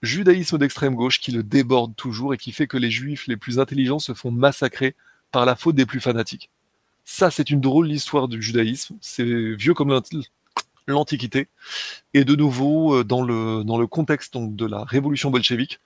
judaïsme 0.02 0.56
d'extrême 0.56 0.94
gauche 0.94 1.20
qui 1.20 1.32
le 1.32 1.42
déborde 1.42 1.94
toujours 1.96 2.32
et 2.32 2.38
qui 2.38 2.52
fait 2.52 2.66
que 2.66 2.76
les 2.76 2.90
juifs 2.90 3.26
les 3.26 3.36
plus 3.36 3.58
intelligents 3.58 3.98
se 3.98 4.14
font 4.14 4.30
massacrer 4.30 4.94
par 5.32 5.44
la 5.44 5.56
faute 5.56 5.74
des 5.74 5.84
plus 5.84 6.00
fanatiques. 6.00 6.48
Ça, 7.04 7.30
c'est 7.30 7.50
une 7.50 7.60
drôle 7.60 7.88
d'histoire 7.88 8.28
du 8.28 8.40
judaïsme. 8.40 8.96
C'est 9.00 9.24
vieux 9.54 9.74
comme 9.74 10.00
l'Antiquité. 10.86 11.48
Et 12.14 12.24
de 12.24 12.36
nouveau, 12.36 12.98
euh, 12.98 13.04
dans 13.04 13.22
le, 13.22 13.86
contexte 13.86 14.36
de 14.36 14.66
la 14.66 14.84
révolution 14.84 15.30
bolchevique, 15.30 15.80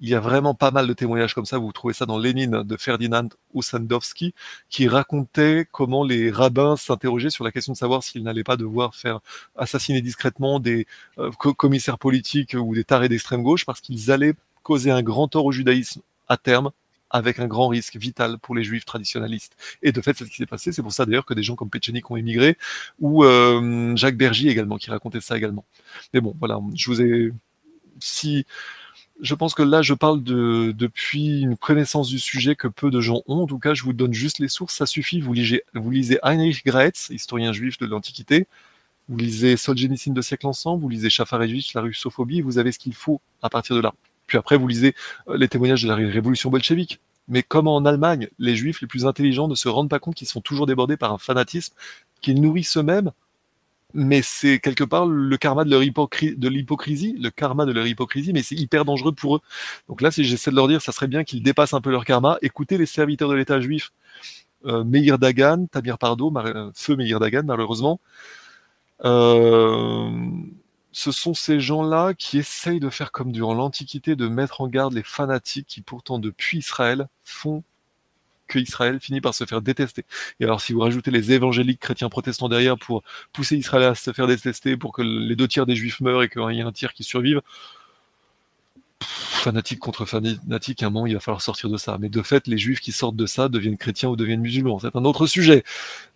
il 0.00 0.08
y 0.08 0.14
a 0.14 0.20
vraiment 0.20 0.54
pas 0.54 0.70
mal 0.70 0.86
de 0.86 0.92
témoignages 0.92 1.34
comme 1.34 1.46
ça. 1.46 1.58
Vous 1.58 1.72
trouvez 1.72 1.94
ça 1.94 2.06
dans 2.06 2.18
Lénine 2.18 2.62
de 2.62 2.76
Ferdinand 2.76 3.28
Ossendowski, 3.54 4.34
qui 4.68 4.88
racontait 4.88 5.66
comment 5.70 6.04
les 6.04 6.30
rabbins 6.30 6.76
s'interrogeaient 6.76 7.30
sur 7.30 7.44
la 7.44 7.52
question 7.52 7.72
de 7.72 7.78
savoir 7.78 8.02
s'ils 8.02 8.22
n'allaient 8.22 8.44
pas 8.44 8.56
devoir 8.56 8.94
faire 8.94 9.20
assassiner 9.56 10.02
discrètement 10.02 10.60
des 10.60 10.86
euh, 11.18 11.30
commissaires 11.30 11.98
politiques 11.98 12.54
ou 12.58 12.74
des 12.74 12.84
tarés 12.84 13.08
d'extrême 13.08 13.42
gauche 13.42 13.64
parce 13.64 13.80
qu'ils 13.80 14.10
allaient 14.10 14.34
causer 14.62 14.90
un 14.90 15.02
grand 15.02 15.28
tort 15.28 15.44
au 15.44 15.52
judaïsme 15.52 16.00
à 16.28 16.36
terme 16.36 16.70
avec 17.10 17.38
un 17.38 17.46
grand 17.46 17.68
risque 17.68 17.96
vital 17.96 18.38
pour 18.38 18.56
les 18.56 18.64
juifs 18.64 18.84
traditionnalistes. 18.84 19.56
Et 19.82 19.92
de 19.92 20.00
fait, 20.00 20.18
c'est 20.18 20.24
ce 20.24 20.30
qui 20.30 20.36
s'est 20.36 20.46
passé. 20.46 20.72
C'est 20.72 20.82
pour 20.82 20.92
ça 20.92 21.06
d'ailleurs 21.06 21.24
que 21.24 21.34
des 21.34 21.44
gens 21.44 21.54
comme 21.54 21.70
Pechenik 21.70 22.10
ont 22.10 22.16
émigré, 22.16 22.58
ou 22.98 23.24
euh, 23.24 23.94
Jacques 23.94 24.16
Bergy 24.16 24.48
également, 24.48 24.78
qui 24.78 24.90
racontait 24.90 25.20
ça 25.20 25.36
également. 25.36 25.64
Mais 26.12 26.20
bon, 26.20 26.34
voilà, 26.40 26.58
je 26.74 26.90
vous 26.90 27.00
ai... 27.00 27.32
Si 28.00 28.44
je 29.20 29.34
pense 29.34 29.54
que 29.54 29.62
là, 29.62 29.82
je 29.82 29.94
parle 29.94 30.22
de, 30.22 30.72
depuis 30.76 31.42
une 31.42 31.56
connaissance 31.56 32.08
du 32.08 32.18
sujet 32.18 32.56
que 32.56 32.68
peu 32.68 32.90
de 32.90 33.00
gens 33.00 33.22
ont. 33.26 33.42
En 33.42 33.46
tout 33.46 33.58
cas, 33.58 33.74
je 33.74 33.84
vous 33.84 33.92
donne 33.92 34.12
juste 34.12 34.38
les 34.38 34.48
sources, 34.48 34.74
ça 34.74 34.86
suffit. 34.86 35.20
Vous 35.20 35.32
lisez, 35.32 36.18
Heinrich 36.22 36.64
Graetz, 36.64 37.10
historien 37.10 37.52
juif 37.52 37.78
de 37.78 37.86
l'Antiquité. 37.86 38.46
Vous 39.08 39.16
lisez 39.16 39.56
Solzhenitsyn 39.56 40.12
de 40.12 40.22
siècle 40.22 40.46
ensemble. 40.46 40.82
Vous 40.82 40.88
lisez 40.88 41.10
Shafarevich, 41.10 41.74
la 41.74 41.82
russophobie. 41.82 42.40
Vous 42.40 42.58
avez 42.58 42.72
ce 42.72 42.78
qu'il 42.78 42.94
faut 42.94 43.20
à 43.42 43.50
partir 43.50 43.76
de 43.76 43.80
là. 43.80 43.94
Puis 44.26 44.38
après, 44.38 44.56
vous 44.56 44.66
lisez 44.66 44.94
euh, 45.28 45.36
les 45.36 45.48
témoignages 45.48 45.82
de 45.82 45.88
la 45.88 45.94
révolution 45.94 46.50
bolchevique. 46.50 47.00
Mais 47.28 47.42
comme 47.42 47.68
en 47.68 47.84
Allemagne, 47.84 48.28
les 48.38 48.56
juifs 48.56 48.80
les 48.80 48.86
plus 48.86 49.06
intelligents 49.06 49.48
ne 49.48 49.54
se 49.54 49.68
rendent 49.68 49.88
pas 49.88 49.98
compte 49.98 50.14
qu'ils 50.14 50.28
sont 50.28 50.40
toujours 50.40 50.66
débordés 50.66 50.96
par 50.96 51.12
un 51.12 51.18
fanatisme 51.18 51.74
qu'ils 52.20 52.40
nourrissent 52.40 52.76
eux-mêmes 52.76 53.12
mais 53.94 54.22
c'est 54.22 54.58
quelque 54.58 54.84
part 54.84 55.06
le 55.06 55.36
karma 55.36 55.64
de 55.64 55.70
leur 55.70 55.80
de 55.80 56.48
l'hypocrisie, 56.48 57.14
le 57.18 57.30
karma 57.30 57.64
de 57.64 57.72
leur 57.72 57.86
hypocrisie, 57.86 58.32
mais 58.32 58.42
c'est 58.42 58.56
hyper 58.56 58.84
dangereux 58.84 59.12
pour 59.12 59.36
eux. 59.36 59.40
Donc 59.88 60.00
là, 60.02 60.10
si 60.10 60.24
j'essaie 60.24 60.50
de 60.50 60.56
leur 60.56 60.68
dire, 60.68 60.82
ça 60.82 60.92
serait 60.92 61.06
bien 61.06 61.24
qu'ils 61.24 61.42
dépassent 61.42 61.74
un 61.74 61.80
peu 61.80 61.90
leur 61.90 62.04
karma, 62.04 62.38
écoutez 62.42 62.76
les 62.78 62.86
serviteurs 62.86 63.28
de 63.28 63.34
l'État 63.34 63.60
juif, 63.60 63.92
euh, 64.66 64.84
Meir 64.84 65.18
Dagan, 65.18 65.66
Tamir 65.66 65.98
Pardo, 65.98 66.32
euh, 66.36 66.70
feu 66.74 66.96
Meir 66.96 67.20
Dagan 67.20 67.44
malheureusement. 67.44 68.00
Euh, 69.04 70.10
ce 70.92 71.10
sont 71.12 71.34
ces 71.34 71.60
gens-là 71.60 72.14
qui 72.14 72.38
essayent 72.38 72.80
de 72.80 72.88
faire 72.90 73.12
comme 73.12 73.32
durant 73.32 73.54
l'Antiquité, 73.54 74.16
de 74.16 74.28
mettre 74.28 74.60
en 74.60 74.68
garde 74.68 74.94
les 74.94 75.02
fanatiques 75.02 75.66
qui 75.66 75.82
pourtant 75.82 76.18
depuis 76.18 76.58
Israël 76.58 77.08
font 77.24 77.64
que 78.46 78.58
Israël 78.58 78.98
finit 79.00 79.20
par 79.20 79.34
se 79.34 79.44
faire 79.44 79.62
détester. 79.62 80.04
Et 80.40 80.44
alors 80.44 80.60
si 80.60 80.72
vous 80.72 80.80
rajoutez 80.80 81.10
les 81.10 81.32
évangéliques 81.32 81.80
chrétiens 81.80 82.08
protestants 82.08 82.48
derrière 82.48 82.78
pour 82.78 83.02
pousser 83.32 83.56
Israël 83.56 83.84
à 83.84 83.94
se 83.94 84.12
faire 84.12 84.26
détester, 84.26 84.76
pour 84.76 84.92
que 84.92 85.02
les 85.02 85.36
deux 85.36 85.48
tiers 85.48 85.66
des 85.66 85.76
juifs 85.76 86.00
meurent 86.00 86.22
et 86.22 86.28
qu'il 86.28 86.42
y 86.52 86.58
ait 86.58 86.62
un 86.62 86.72
tiers 86.72 86.92
qui 86.92 87.04
survive, 87.04 87.40
fanatique 89.04 89.78
contre 89.78 90.04
fanatique, 90.04 90.82
un 90.82 90.90
moment 90.90 91.06
il 91.06 91.14
va 91.14 91.20
falloir 91.20 91.42
sortir 91.42 91.68
de 91.68 91.76
ça. 91.76 91.98
Mais 92.00 92.08
de 92.08 92.22
fait, 92.22 92.46
les 92.46 92.58
juifs 92.58 92.80
qui 92.80 92.92
sortent 92.92 93.16
de 93.16 93.26
ça 93.26 93.48
deviennent 93.48 93.76
chrétiens 93.76 94.08
ou 94.08 94.16
deviennent 94.16 94.40
musulmans. 94.40 94.78
C'est 94.78 94.96
un 94.96 95.04
autre 95.04 95.26
sujet. 95.26 95.64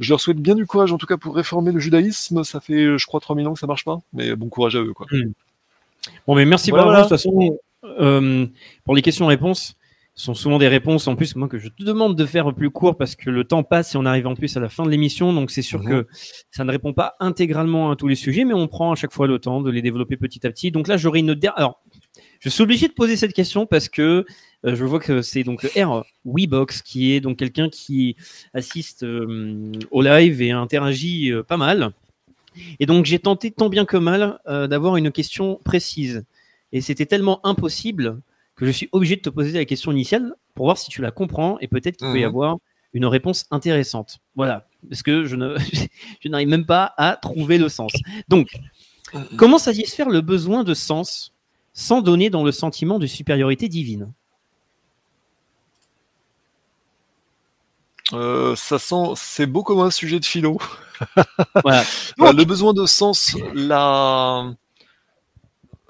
Je 0.01 0.11
leur 0.11 0.21
souhaite 0.21 0.39
bien 0.39 0.55
du 0.55 0.67
courage, 0.67 0.93
en 0.93 0.99
tout 0.99 1.07
cas 1.07 1.17
pour 1.17 1.35
réformer 1.35 1.73
le 1.73 1.81
judaïsme. 1.81 2.45
Ça 2.45 2.61
fait, 2.61 2.99
je 2.99 3.07
crois, 3.07 3.21
3000 3.21 3.47
ans 3.47 3.55
que 3.55 3.61
ça 3.61 3.67
marche 3.67 3.85
pas. 3.85 3.99
Mais 4.13 4.35
bon 4.35 4.49
courage 4.49 4.77
à 4.77 4.81
eux, 4.81 4.95
quoi. 4.95 5.07
Hmm. 5.11 5.33
Bon, 6.27 6.35
mais 6.35 6.47
merci 6.47 6.71
beaucoup. 6.71 6.91
De 6.91 7.01
toute 7.01 7.09
façon, 7.09 7.59
euh, 7.85 8.47
pour 8.85 8.95
les 8.95 9.03
questions-réponses, 9.03 9.77
sont 10.19 10.35
souvent 10.35 10.59
des 10.59 10.69
réponses. 10.69 11.07
En 11.07 11.17
plus 11.17 11.37
moi 11.37 11.49
que 11.49 11.59
je 11.59 11.69
te 11.69 11.83
demande 11.83 12.17
de 12.17 12.27
faire 12.27 12.53
plus 12.53 12.71
court 12.71 12.97
parce 12.97 13.15
que 13.15 13.31
le 13.31 13.45
temps 13.45 13.63
passe 13.63 13.95
et 13.95 13.99
on 13.99 14.05
arrive 14.05 14.27
en 14.27 14.35
plus 14.35 14.57
à 14.57 14.61
la 14.61 14.69
fin 14.69 14.85
de 14.85 14.91
l'émission. 14.91 15.33
Donc 15.33 15.51
c'est 15.51 15.63
sûr 15.63 15.81
mhm. 15.81 15.89
que 15.89 16.07
ça 16.51 16.65
ne 16.65 16.71
répond 16.71 16.93
pas 16.93 17.15
intégralement 17.21 17.91
à 17.91 17.97
tous 17.97 18.09
les 18.09 18.17
sujets 18.17 18.45
mais 18.45 18.55
on 18.55 18.67
prend 18.67 18.93
à 18.93 18.97
chaque 18.97 19.13
fois 19.13 19.27
le 19.27 19.39
temps 19.39 19.63
de 19.63 19.71
les 19.71 19.81
développer 19.81 20.17
petit 20.17 20.45
à 20.47 20.51
petit. 20.51 20.71
Donc 20.71 20.89
là 20.89 20.97
j'aurais 20.97 21.21
une 21.21 21.35
dernière 21.35 21.59
alors 21.59 21.83
je 22.41 22.49
suis 22.49 22.63
obligé 22.63 22.89
de 22.89 22.93
poser 22.93 23.17
cette 23.17 23.33
question 23.33 23.65
parce 23.67 23.89
que 23.89 24.27
euh, 24.67 24.75
je 24.75 24.85
vois 24.85 24.99
que 24.99 25.23
c'est 25.23 25.45
donc 25.45 25.63
R 25.77 26.05
Webox 26.25 26.83
qui 26.83 27.13
est 27.13 27.21
donc 27.21 27.39
quelqu'un 27.39 27.69
qui 27.69 28.17
assiste 28.55 29.05
euh, 29.05 29.71
au 29.93 30.03
live 30.03 30.43
et 30.43 30.51
interagit 30.51 31.31
euh, 31.31 31.45
pas 31.45 31.57
mal. 31.57 31.91
Et 32.81 32.87
donc 32.87 33.05
j'ai 33.05 33.21
tenté 33.21 33.53
tant 33.53 33.69
bien 33.69 33.85
que 33.85 33.97
mal 33.97 34.41
d'avoir 34.47 34.97
une 34.97 35.13
question 35.13 35.61
précise. 35.65 36.25
Et 36.73 36.81
c'était 36.81 37.07
tellement 37.07 37.41
impossible 37.47 38.21
que 38.59 38.67
je 38.67 38.73
suis 38.73 38.89
obligé 38.91 39.15
de 39.15 39.21
te 39.21 39.31
poser 39.31 39.53
la 39.53 39.65
question 39.65 39.93
initiale 39.93 40.35
pour 40.55 40.67
voir 40.67 40.77
si 40.77 40.91
tu 40.91 41.01
la 41.01 41.13
comprends 41.13 41.59
et 41.61 41.69
peut-être 41.69 41.97
qu'il 41.97 42.09
peut 42.09 42.19
y 42.19 42.23
mhm. 42.23 42.29
avoir 42.29 42.57
une 42.93 43.07
réponse 43.07 43.47
intéressante. 43.53 44.19
Voilà, 44.35 44.67
parce 44.89 45.03
que 45.03 45.25
je 45.25 45.37
ne 45.37 45.57
je 46.21 46.29
n'arrive 46.29 46.49
même 46.49 46.67
pas 46.67 46.93
à 46.97 47.17
trouver 47.17 47.57
le 47.57 47.69
sens. 47.69 47.93
Donc, 48.27 48.49
mhm. 49.15 49.25
comment 49.37 49.59
satisfaire 49.59 50.09
le 50.09 50.21
besoin 50.21 50.65
de 50.65 50.75
sens 50.75 51.33
sans 51.73 52.03
donner 52.03 52.31
dans 52.31 52.43
le 52.43 52.51
sentiment 52.51 52.99
de 52.99 53.07
supériorité 53.07 53.69
divine? 53.69 54.13
Euh, 58.13 58.57
ça 58.57 58.81
sent, 58.81 59.13
c'est 59.15 59.47
beau 59.47 59.63
comme 59.63 59.81
un 59.81 59.93
sujet 59.93 60.19
de 60.19 60.25
philo. 60.25 60.59
voilà. 61.63 61.85
Euh, 62.21 62.33
le 62.33 62.45
besoin 62.45 62.73
de 62.73 62.87
sens, 62.87 63.37
la. 63.55 64.51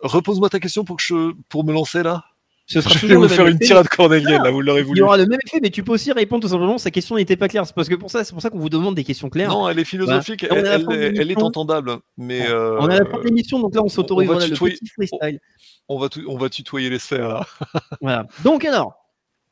Repose-moi 0.03 0.51
ta 0.51 0.61
question 0.61 0.85
pour 0.85 0.97
que 0.97 1.03
je, 1.03 1.33
pour 1.49 1.65
me 1.65 1.73
lancer 1.73 2.03
là. 2.03 2.25
Ce 2.71 2.83
sera 2.83 2.95
je 2.99 3.07
vais 3.07 3.15
vous 3.15 3.29
faire 3.29 3.47
une 3.47 3.59
tirade 3.59 3.89
cornélienne, 3.89 4.43
là, 4.43 4.51
vous 4.51 4.61
l'aurez 4.61 4.83
voulu. 4.83 4.99
Il 4.99 5.01
y 5.01 5.03
aura 5.03 5.17
le 5.17 5.25
même 5.25 5.39
effet, 5.47 5.59
mais 5.63 5.71
tu 5.71 5.83
peux 5.83 5.93
aussi 5.93 6.13
répondre 6.13 6.43
tout 6.43 6.51
simplement, 6.51 6.77
sa 6.77 6.91
question 6.91 7.17
n'était 7.17 7.37
pas 7.37 7.49
claire. 7.49 7.67
C'est 7.67 7.75
parce 7.75 7.89
que 7.89 7.95
pour 7.95 8.11
ça, 8.11 8.25
c'est 8.25 8.33
pour 8.33 8.43
ça 8.43 8.51
qu'on 8.51 8.59
vous 8.59 8.69
demande 8.69 8.95
des 8.95 9.05
questions 9.05 9.31
claires. 9.31 9.49
Non, 9.49 9.67
elle 9.71 9.79
est 9.79 9.87
philosophique, 9.87 10.45
elle, 10.51 10.67
elle, 10.67 11.31
est 11.31 11.43
entendable. 11.43 11.97
Mais 12.19 12.47
euh, 12.47 12.79
On 12.79 12.87
a 12.91 12.99
la 12.99 13.07
fin 13.07 13.19
de 13.19 13.25
l'émission, 13.25 13.59
donc 13.59 13.75
là, 13.75 13.83
on 13.83 13.89
s'autorise 13.89 14.29
voilà, 14.29 14.47
le 14.47 14.55
petit 14.55 14.87
freestyle. 14.87 15.41
On 15.89 15.99
va, 15.99 16.09
on 16.27 16.37
va 16.37 16.51
tutoyer 16.51 16.91
les 16.91 16.99
sphères, 16.99 17.29
là. 17.29 17.47
voilà. 18.03 18.27
Donc 18.45 18.67
alors, 18.67 18.97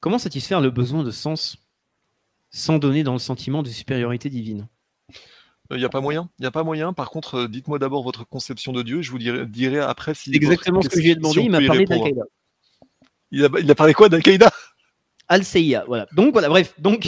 comment 0.01 0.19
satisfaire 0.19 0.61
le 0.61 0.69
besoin 0.69 1.03
de 1.03 1.11
sens 1.11 1.57
sans 2.51 2.79
donner 2.79 3.03
dans 3.03 3.15
le 3.15 3.19
sentiment 3.19 3.63
de 3.63 3.71
supériorité 3.71 4.29
divine? 4.29 4.69
Il 5.71 5.79
n'y 5.79 5.85
a 5.85 5.89
pas 5.89 6.03
moyen. 6.03 6.29
Il 6.39 6.43
n'y 6.43 6.47
a 6.47 6.51
pas 6.51 6.63
moyen. 6.63 6.93
Par 6.93 7.11
contre, 7.11 7.35
euh, 7.37 7.49
dites-moi 7.49 7.79
d'abord 7.79 8.03
votre 8.03 8.29
conception 8.29 8.73
de 8.73 8.83
Dieu. 8.83 9.01
Je 9.01 9.11
vous 9.11 9.19
dirai, 9.19 9.47
dirai 9.47 9.81
après 9.81 10.15
si. 10.15 10.31
exactement 10.35 10.83
ce 10.83 10.91
que 10.91 11.01
j'ai 11.01 11.15
demandé. 11.15 11.41
il 11.41 11.51
m'a 11.51 11.61
parlé 11.63 11.87
d'Al-Qaïda. 11.87 12.23
Il 13.31 13.45
a, 13.45 13.49
il 13.61 13.71
a 13.71 13.75
parlé 13.75 13.93
quoi 13.95 14.09
d'Al-Qaïda? 14.09 14.51
Al-Seia, 15.29 15.85
voilà. 15.87 16.07
Donc 16.13 16.33
voilà, 16.33 16.49
bref, 16.49 16.73
donc, 16.79 17.07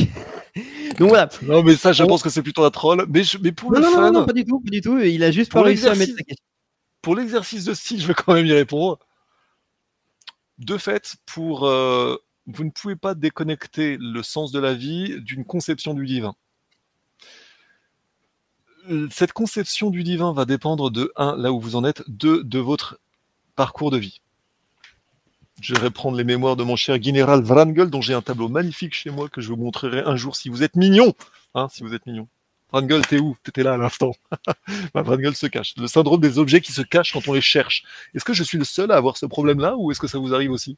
donc 0.99 1.09
voilà. 1.09 1.29
Non, 1.43 1.63
mais 1.63 1.77
ça, 1.77 1.93
je 1.93 2.03
On- 2.03 2.07
pense 2.09 2.23
que 2.23 2.31
c'est 2.31 2.43
plutôt 2.43 2.65
un 2.65 2.71
troll. 2.71 3.07
Mais, 3.09 3.23
je- 3.23 3.39
mais 3.39 3.53
pour 3.53 3.71
Non, 3.73 3.79
le 3.79 3.85
non, 3.85 4.01
non, 4.01 4.13
non, 4.13 4.27
pas 4.27 4.33
du 4.33 4.45
tout, 4.45 4.61
pas 4.61 4.71
du 4.71 4.81
tout. 4.81 4.99
Il 4.99 5.23
a 5.23 5.31
juste 5.31 5.53
Pour 5.53 5.61
pas 5.63 5.67
réussi 5.69 5.87
à 5.87 5.95
mettre 5.95 6.15
sa 6.17 6.23
question. 6.25 6.45
pour 7.03 7.15
l'exercice 7.15 7.65
de 7.65 7.75
style, 7.75 8.01
je 8.03 8.07
vais 8.09 8.15
quand 8.15 8.35
même 8.35 8.47
y 8.47 8.53
répondre. 8.53 8.99
De 10.59 10.77
fait, 10.77 11.15
pour, 11.27 11.67
euh, 11.69 12.17
vous 12.47 12.65
ne 12.65 12.71
pouvez 12.71 12.97
pas 12.97 13.15
déconnecter 13.15 13.97
le 14.01 14.23
sens 14.25 14.51
de 14.51 14.59
la 14.59 14.75
vie 14.75 15.21
d'une 15.21 15.45
conception 15.45 15.95
du 15.95 16.05
divin. 16.05 16.35
Euh, 18.91 19.07
Cette 19.13 19.33
conception 19.33 19.91
du 19.91 20.03
divin 20.03 20.33
va 20.33 20.45
dépendre 20.45 20.91
de 20.91 21.13
un, 21.15 21.37
là 21.37 21.53
où 21.53 21.61
vous 21.61 21.77
en 21.77 21.85
êtes, 21.85 22.03
deux, 22.09 22.43
de 22.43 22.59
votre 22.59 22.99
parcours 23.55 23.93
de 23.93 23.99
vie. 23.99 24.21
Je 25.61 25.75
vais 25.75 25.81
reprendre 25.81 26.17
les 26.17 26.25
mémoires 26.25 26.57
de 26.57 26.63
mon 26.63 26.77
cher 26.77 27.03
général 27.03 27.43
Vrangel, 27.43 27.91
dont 27.91 28.01
j'ai 28.01 28.15
un 28.15 28.23
tableau 28.23 28.49
magnifique 28.49 28.95
chez 28.95 29.11
moi 29.11 29.29
que 29.29 29.41
je 29.41 29.49
vous 29.49 29.57
montrerai 29.57 30.01
un 30.01 30.17
jour 30.17 30.37
si 30.37 30.49
vous 30.49 30.63
êtes 30.63 30.77
mignon. 30.77 31.15
Hein, 31.55 31.69
si 31.71 31.83
vous 31.83 31.95
êtes 31.95 32.07
mignon. 32.07 32.29
Vrangel, 32.71 33.05
t'es 33.07 33.19
où? 33.19 33.37
T'étais 33.43 33.63
là 33.65 33.73
à 33.73 33.77
l'instant. 33.77 34.13
Ma 34.95 35.03
Vrangel 35.03 35.35
se 35.35 35.47
cache. 35.47 35.75
Le 35.77 35.89
syndrome 35.89 36.21
des 36.21 36.39
objets 36.39 36.61
qui 36.61 36.73
se 36.73 36.83
cachent 36.83 37.13
quand 37.13 37.27
on 37.27 37.33
les 37.33 37.41
cherche. 37.41 37.83
Est-ce 38.15 38.25
que 38.25 38.35
je 38.35 38.45
suis 38.45 38.59
le 38.59 38.65
seul 38.65 38.93
à 38.93 38.97
avoir 38.97 39.17
ce 39.17 39.27
problème-là 39.27 39.75
ou 39.77 39.91
est-ce 39.91 40.01
que 40.01 40.07
ça 40.07 40.19
vous 40.19 40.33
arrive 40.35 40.53
aussi? 40.53 40.77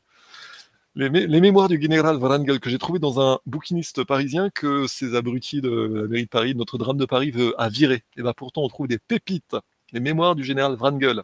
Les, 0.97 1.09
mé- 1.11 1.27
les 1.27 1.41
mémoires 1.41 1.69
du 1.69 1.81
général 1.81 2.17
Vrangel 2.17 2.59
que 2.59 2.71
j'ai 2.71 2.79
trouvé 2.79 2.99
dans 2.99 3.21
un 3.21 3.39
bouquiniste 3.45 4.03
parisien 4.05 4.51
que 4.51 4.87
ces 4.87 5.15
abrutis 5.15 5.61
de 5.61 5.69
la 6.03 6.09
mairie 6.09 6.25
de 6.25 6.29
Paris, 6.29 6.55
notre 6.55 6.79
drame 6.79 6.97
de 6.97 7.05
Paris, 7.05 7.31
veut 7.33 7.55
à 7.61 7.69
virer. 7.69 8.03
Et 8.17 8.23
ben 8.23 8.33
pourtant 8.33 8.63
on 8.63 8.69
trouve 8.69 8.89
des 8.89 8.99
pépites. 8.99 9.57
Les 9.93 10.01
mémoires 10.01 10.35
du 10.37 10.45
général 10.45 10.75
Vrangel. 10.77 11.23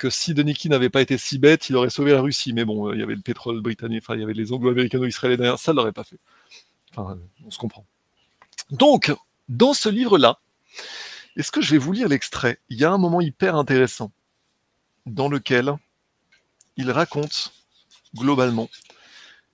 Que 0.00 0.08
si 0.08 0.32
Deniki 0.32 0.70
n'avait 0.70 0.88
pas 0.88 1.02
été 1.02 1.18
si 1.18 1.38
bête, 1.38 1.68
il 1.68 1.76
aurait 1.76 1.90
sauvé 1.90 2.12
la 2.12 2.22
Russie. 2.22 2.54
Mais 2.54 2.64
bon, 2.64 2.88
euh, 2.88 2.94
il 2.94 3.00
y 3.00 3.02
avait 3.02 3.14
le 3.14 3.20
pétrole 3.20 3.60
britannique, 3.60 4.02
enfin 4.02 4.14
il 4.14 4.20
y 4.20 4.22
avait 4.22 4.32
les 4.32 4.50
anglo-américano-israéliens 4.50 5.36
derrière, 5.36 5.58
ça 5.58 5.72
ne 5.72 5.76
l'aurait 5.76 5.92
pas 5.92 6.04
fait. 6.04 6.16
Enfin, 6.90 7.12
euh, 7.12 7.46
on 7.46 7.50
se 7.50 7.58
comprend. 7.58 7.84
Donc, 8.70 9.14
dans 9.50 9.74
ce 9.74 9.90
livre-là, 9.90 10.40
est-ce 11.36 11.52
que 11.52 11.60
je 11.60 11.72
vais 11.72 11.78
vous 11.78 11.92
lire 11.92 12.08
l'extrait? 12.08 12.60
Il 12.70 12.78
y 12.78 12.84
a 12.84 12.90
un 12.90 12.96
moment 12.96 13.20
hyper 13.20 13.56
intéressant 13.56 14.10
dans 15.04 15.28
lequel 15.28 15.74
il 16.78 16.90
raconte 16.90 17.52
globalement 18.16 18.70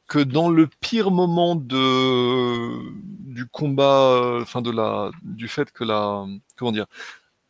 que 0.06 0.20
dans 0.20 0.48
le 0.48 0.68
pire 0.80 1.10
moment 1.10 1.56
du 1.56 3.46
combat, 3.50 4.38
enfin 4.40 4.62
de 4.62 4.70
la 4.70 5.10
du 5.22 5.48
fait 5.48 5.72
que 5.72 5.82
la 5.82 6.24
comment 6.54 6.70
dire 6.70 6.86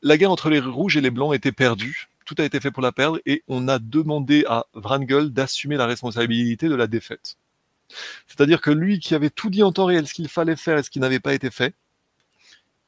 la 0.00 0.16
guerre 0.16 0.30
entre 0.30 0.48
les 0.48 0.60
rouges 0.60 0.96
et 0.96 1.02
les 1.02 1.10
blancs 1.10 1.34
était 1.34 1.52
perdue, 1.52 2.08
tout 2.26 2.34
a 2.38 2.44
été 2.44 2.60
fait 2.60 2.70
pour 2.70 2.82
la 2.82 2.92
perdre 2.92 3.18
et 3.24 3.42
on 3.48 3.68
a 3.68 3.78
demandé 3.78 4.44
à 4.46 4.66
Vrangel 4.74 5.30
d'assumer 5.30 5.76
la 5.76 5.86
responsabilité 5.86 6.68
de 6.68 6.74
la 6.74 6.86
défaite. 6.86 7.38
C'est-à-dire 8.26 8.60
que 8.60 8.70
lui 8.70 8.98
qui 8.98 9.14
avait 9.14 9.30
tout 9.30 9.48
dit 9.48 9.62
en 9.62 9.72
temps 9.72 9.86
réel 9.86 10.06
ce 10.06 10.12
qu'il 10.12 10.28
fallait 10.28 10.56
faire 10.56 10.76
et 10.76 10.82
ce 10.82 10.90
qui 10.90 11.00
n'avait 11.00 11.20
pas 11.20 11.32
été 11.32 11.50
fait, 11.50 11.72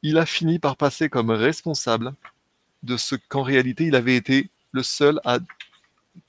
il 0.02 0.18
a 0.18 0.26
fini 0.26 0.58
par 0.58 0.76
passer 0.76 1.08
comme 1.08 1.30
responsable 1.30 2.12
de 2.82 2.96
ce 2.96 3.14
qu'en 3.14 3.42
réalité 3.42 3.84
il 3.84 3.94
avait 3.94 4.16
été 4.16 4.50
le 4.72 4.82
seul 4.82 5.20
à 5.24 5.38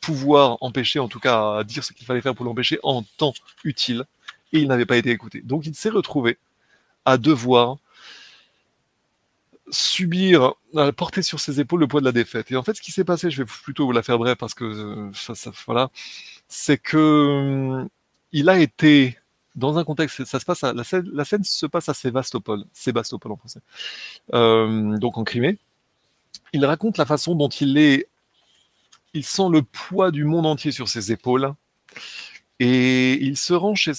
pouvoir 0.02 0.58
empêcher, 0.62 1.00
en 1.00 1.08
tout 1.08 1.20
cas 1.20 1.58
à 1.58 1.64
dire 1.64 1.84
ce 1.84 1.94
qu'il 1.94 2.06
fallait 2.06 2.22
faire 2.22 2.36
pour 2.36 2.46
l'empêcher 2.46 2.80
en 2.84 3.04
temps 3.18 3.34
utile, 3.64 4.06
et 4.54 4.60
il 4.60 4.68
n'avait 4.68 4.86
pas 4.86 4.98
été 4.98 5.10
écouté. 5.10 5.42
Donc 5.42 5.66
il 5.66 5.76
s'est 5.76 5.90
retrouvé 5.90 6.38
à 7.06 7.18
devoir 7.18 7.78
subir, 9.72 10.54
à 10.76 10.92
porter 10.92 11.22
sur 11.22 11.40
ses 11.40 11.60
épaules 11.60 11.82
le 11.82 11.88
poids 11.88 12.02
de 12.02 12.06
la 12.06 12.12
défaite. 12.12 12.52
Et 12.52 12.56
en 12.56 12.64
fait, 12.64 12.76
ce 12.76 12.82
qui 12.82 12.92
s'est 12.92 13.04
passé, 13.04 13.32
je 13.32 13.44
vais 13.44 13.46
plutôt 13.46 13.86
vous 13.86 13.92
la 13.92 14.04
faire 14.04 14.18
brève 14.18 14.38
parce 14.38 14.54
que 14.54 14.64
euh, 14.66 15.12
ça, 15.14 15.36
ça- 15.36 15.52
voilà, 15.68 15.90
c'est 16.48 16.78
que 16.78 16.98
hum, 16.98 17.90
il 18.32 18.50
a 18.50 18.60
été 18.60 19.18
dans 19.56 19.78
un 19.78 19.84
contexte, 19.84 20.26
ça 20.26 20.40
se 20.40 20.46
passe 20.46 20.64
à, 20.64 20.74
la, 20.74 20.84
scène, 20.84 21.10
la 21.14 21.26
scène 21.26 21.44
se 21.44 21.66
passe 21.66 21.90
à 21.90 21.94
Sébastopol, 21.94 22.64
Sébastopol 22.74 23.32
en 23.32 23.38
français, 23.38 23.60
euh, 24.34 24.98
donc 24.98 25.18
en 25.18 25.24
Crimée. 25.24 25.58
Il 26.54 26.66
raconte 26.66 26.98
la 26.98 27.06
façon 27.06 27.36
dont 27.36 27.50
il 27.50 27.78
est, 27.78 28.08
il 29.14 29.26
sent 29.26 29.50
le 29.52 29.62
poids 29.62 30.12
du 30.12 30.24
monde 30.24 30.46
entier 30.46 30.72
sur 30.72 30.88
ses 30.88 31.12
épaules, 31.12 31.54
et 32.60 33.14
il 33.24 33.38
se 33.38 33.54
rend 33.54 33.76
chez, 33.76 33.94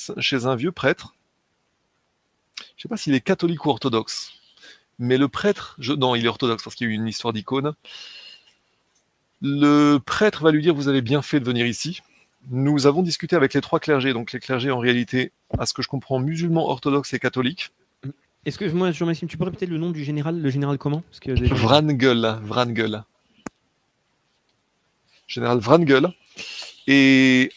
un 0.44 0.56
vieux 0.56 0.72
prêtre. 0.72 1.14
Je 2.76 2.82
sais 2.82 2.88
pas 2.88 2.96
s'il 2.96 3.14
est 3.14 3.20
catholique 3.20 3.64
ou 3.66 3.70
orthodoxe, 3.70 4.32
mais 5.00 5.18
le 5.18 5.26
prêtre, 5.26 5.74
je, 5.80 5.92
non, 5.92 6.14
il 6.14 6.24
est 6.24 6.28
orthodoxe 6.28 6.62
parce 6.62 6.76
qu'il 6.76 6.86
y 6.86 6.90
a 6.90 6.92
eu 6.92 6.94
une 6.96 7.08
histoire 7.08 7.32
d'icône. 7.32 7.72
Le 9.42 9.98
prêtre 9.98 10.42
va 10.44 10.52
lui 10.52 10.62
dire 10.62 10.74
Vous 10.74 10.86
avez 10.88 11.00
bien 11.00 11.22
fait 11.22 11.40
de 11.40 11.44
venir 11.44 11.66
ici. 11.66 12.00
Nous 12.50 12.86
avons 12.86 13.02
discuté 13.02 13.34
avec 13.34 13.52
les 13.54 13.60
trois 13.60 13.80
clergés, 13.80 14.12
donc 14.12 14.32
les 14.32 14.40
clergés 14.40 14.70
en 14.70 14.78
réalité, 14.78 15.32
à 15.58 15.66
ce 15.66 15.72
que 15.74 15.82
je 15.82 15.88
comprends, 15.88 16.20
musulmans, 16.20 16.68
orthodoxes 16.68 17.12
et 17.14 17.18
catholiques. 17.18 17.70
Est-ce 18.46 18.58
que 18.58 18.64
moi, 18.70 18.90
Jean-Maxime, 18.92 19.28
tu 19.28 19.36
peux 19.36 19.44
répéter 19.44 19.66
le 19.66 19.76
nom 19.76 19.90
du 19.90 20.04
général 20.04 20.40
Le 20.40 20.48
général 20.50 20.78
comment? 20.78 21.00
Parce 21.02 21.20
que 21.20 21.32
déjà- 21.32 21.54
Vrangel, 21.54 22.38
Vrangel. 22.42 23.04
Général 25.26 25.58
Vrangel. 25.58 26.08
Et 26.86 27.52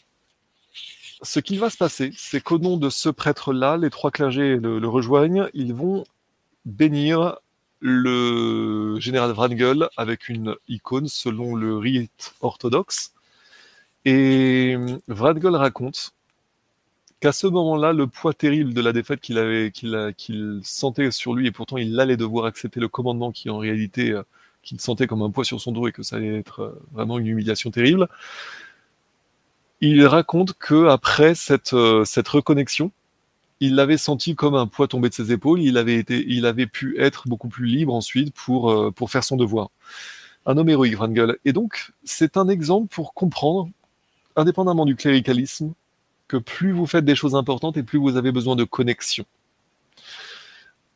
ce 1.22 1.40
qui 1.40 1.58
va 1.58 1.69
se 1.69 1.77
passer, 1.77 2.11
c'est 2.15 2.42
qu'au 2.42 2.59
nom 2.59 2.76
de 2.77 2.90
ce 2.90 3.08
prêtre-là, 3.09 3.77
les 3.77 3.90
trois 3.90 4.11
clergés 4.11 4.58
le, 4.58 4.79
le 4.79 4.88
rejoignent, 4.90 5.47
ils 5.53 5.74
vont 5.74 6.03
bénir 6.65 7.38
le 7.79 8.97
général 8.99 9.31
Vrangel 9.31 9.90
avec 9.97 10.29
une 10.29 10.56
icône 10.67 11.08
selon 11.08 11.56
le 11.56 11.78
rite 11.78 12.33
orthodoxe. 12.42 13.13
Et 14.06 14.78
Vrangel 15.08 15.56
raconte 15.56 16.13
qu'à 17.24 17.31
ce 17.31 17.47
moment-là, 17.47 17.94
le 17.94 18.08
poids 18.08 18.33
terrible 18.33 18.74
de 18.74 18.81
la 18.81 18.92
défaite 18.92 19.22
qu'il 19.22 19.38
avait, 19.38 19.72
qu'il 19.72 20.60
sentait 20.63 21.10
sur 21.12 21.33
lui, 21.33 21.47
et 21.47 21.51
pourtant 21.51 21.78
il 21.78 21.97
allait 21.99 22.17
devoir 22.17 22.46
accepter 22.46 22.81
le 22.81 22.90
commandement 22.90 23.31
qui 23.31 23.49
en 23.49 23.58
réalité 23.58 24.12
euh, 24.12 24.24
qu'il 24.62 24.81
sentait 24.81 25.08
comme 25.08 25.22
un 25.22 25.31
poids 25.31 25.46
sur 25.46 25.62
son 25.62 25.72
dos 25.72 25.88
et 25.88 25.94
que 25.94 26.03
ça 26.03 26.17
allait 26.17 26.38
être 26.38 26.62
euh, 26.62 26.81
vraiment 26.92 27.19
une 27.19 27.28
humiliation 27.28 27.72
terrible. 27.72 28.10
Il 29.79 30.06
raconte 30.06 30.53
que 30.53 30.88
après 30.88 31.33
cette, 31.33 31.74
euh, 31.74 32.03
cette 32.03 32.28
reconnexion, 32.28 32.92
il 33.59 33.75
l'avait 33.75 33.97
senti 33.97 34.35
comme 34.35 34.55
un 34.55 34.67
poids 34.67 34.87
tombé 34.87 35.09
de 35.09 35.13
ses 35.13 35.31
épaules. 35.31 35.61
Il 35.61 35.77
avait 35.77 35.95
été, 35.95 36.25
il 36.27 36.45
avait 36.45 36.67
pu 36.67 36.99
être 36.99 37.27
beaucoup 37.27 37.49
plus 37.49 37.65
libre 37.65 37.93
ensuite 37.93 38.33
pour 38.33 38.71
euh, 38.71 38.91
pour 38.91 39.11
faire 39.11 39.23
son 39.23 39.37
devoir. 39.37 39.69
Un 40.45 40.57
homme 40.57 40.69
héroïque, 40.69 40.95
Vrangel. 40.95 41.37
Et 41.45 41.53
donc, 41.53 41.93
c'est 42.03 42.35
un 42.37 42.49
exemple 42.49 42.93
pour 42.93 43.13
comprendre, 43.13 43.69
indépendamment 44.35 44.85
du 44.85 44.95
cléricalisme, 44.95 45.73
que 46.27 46.37
plus 46.37 46.71
vous 46.71 46.85
faites 46.85 47.05
des 47.05 47.15
choses 47.15 47.35
importantes 47.35 47.77
et 47.77 47.83
plus 47.83 47.99
vous 47.99 48.17
avez 48.17 48.31
besoin 48.31 48.55
de 48.55 48.63
connexion. 48.63 49.25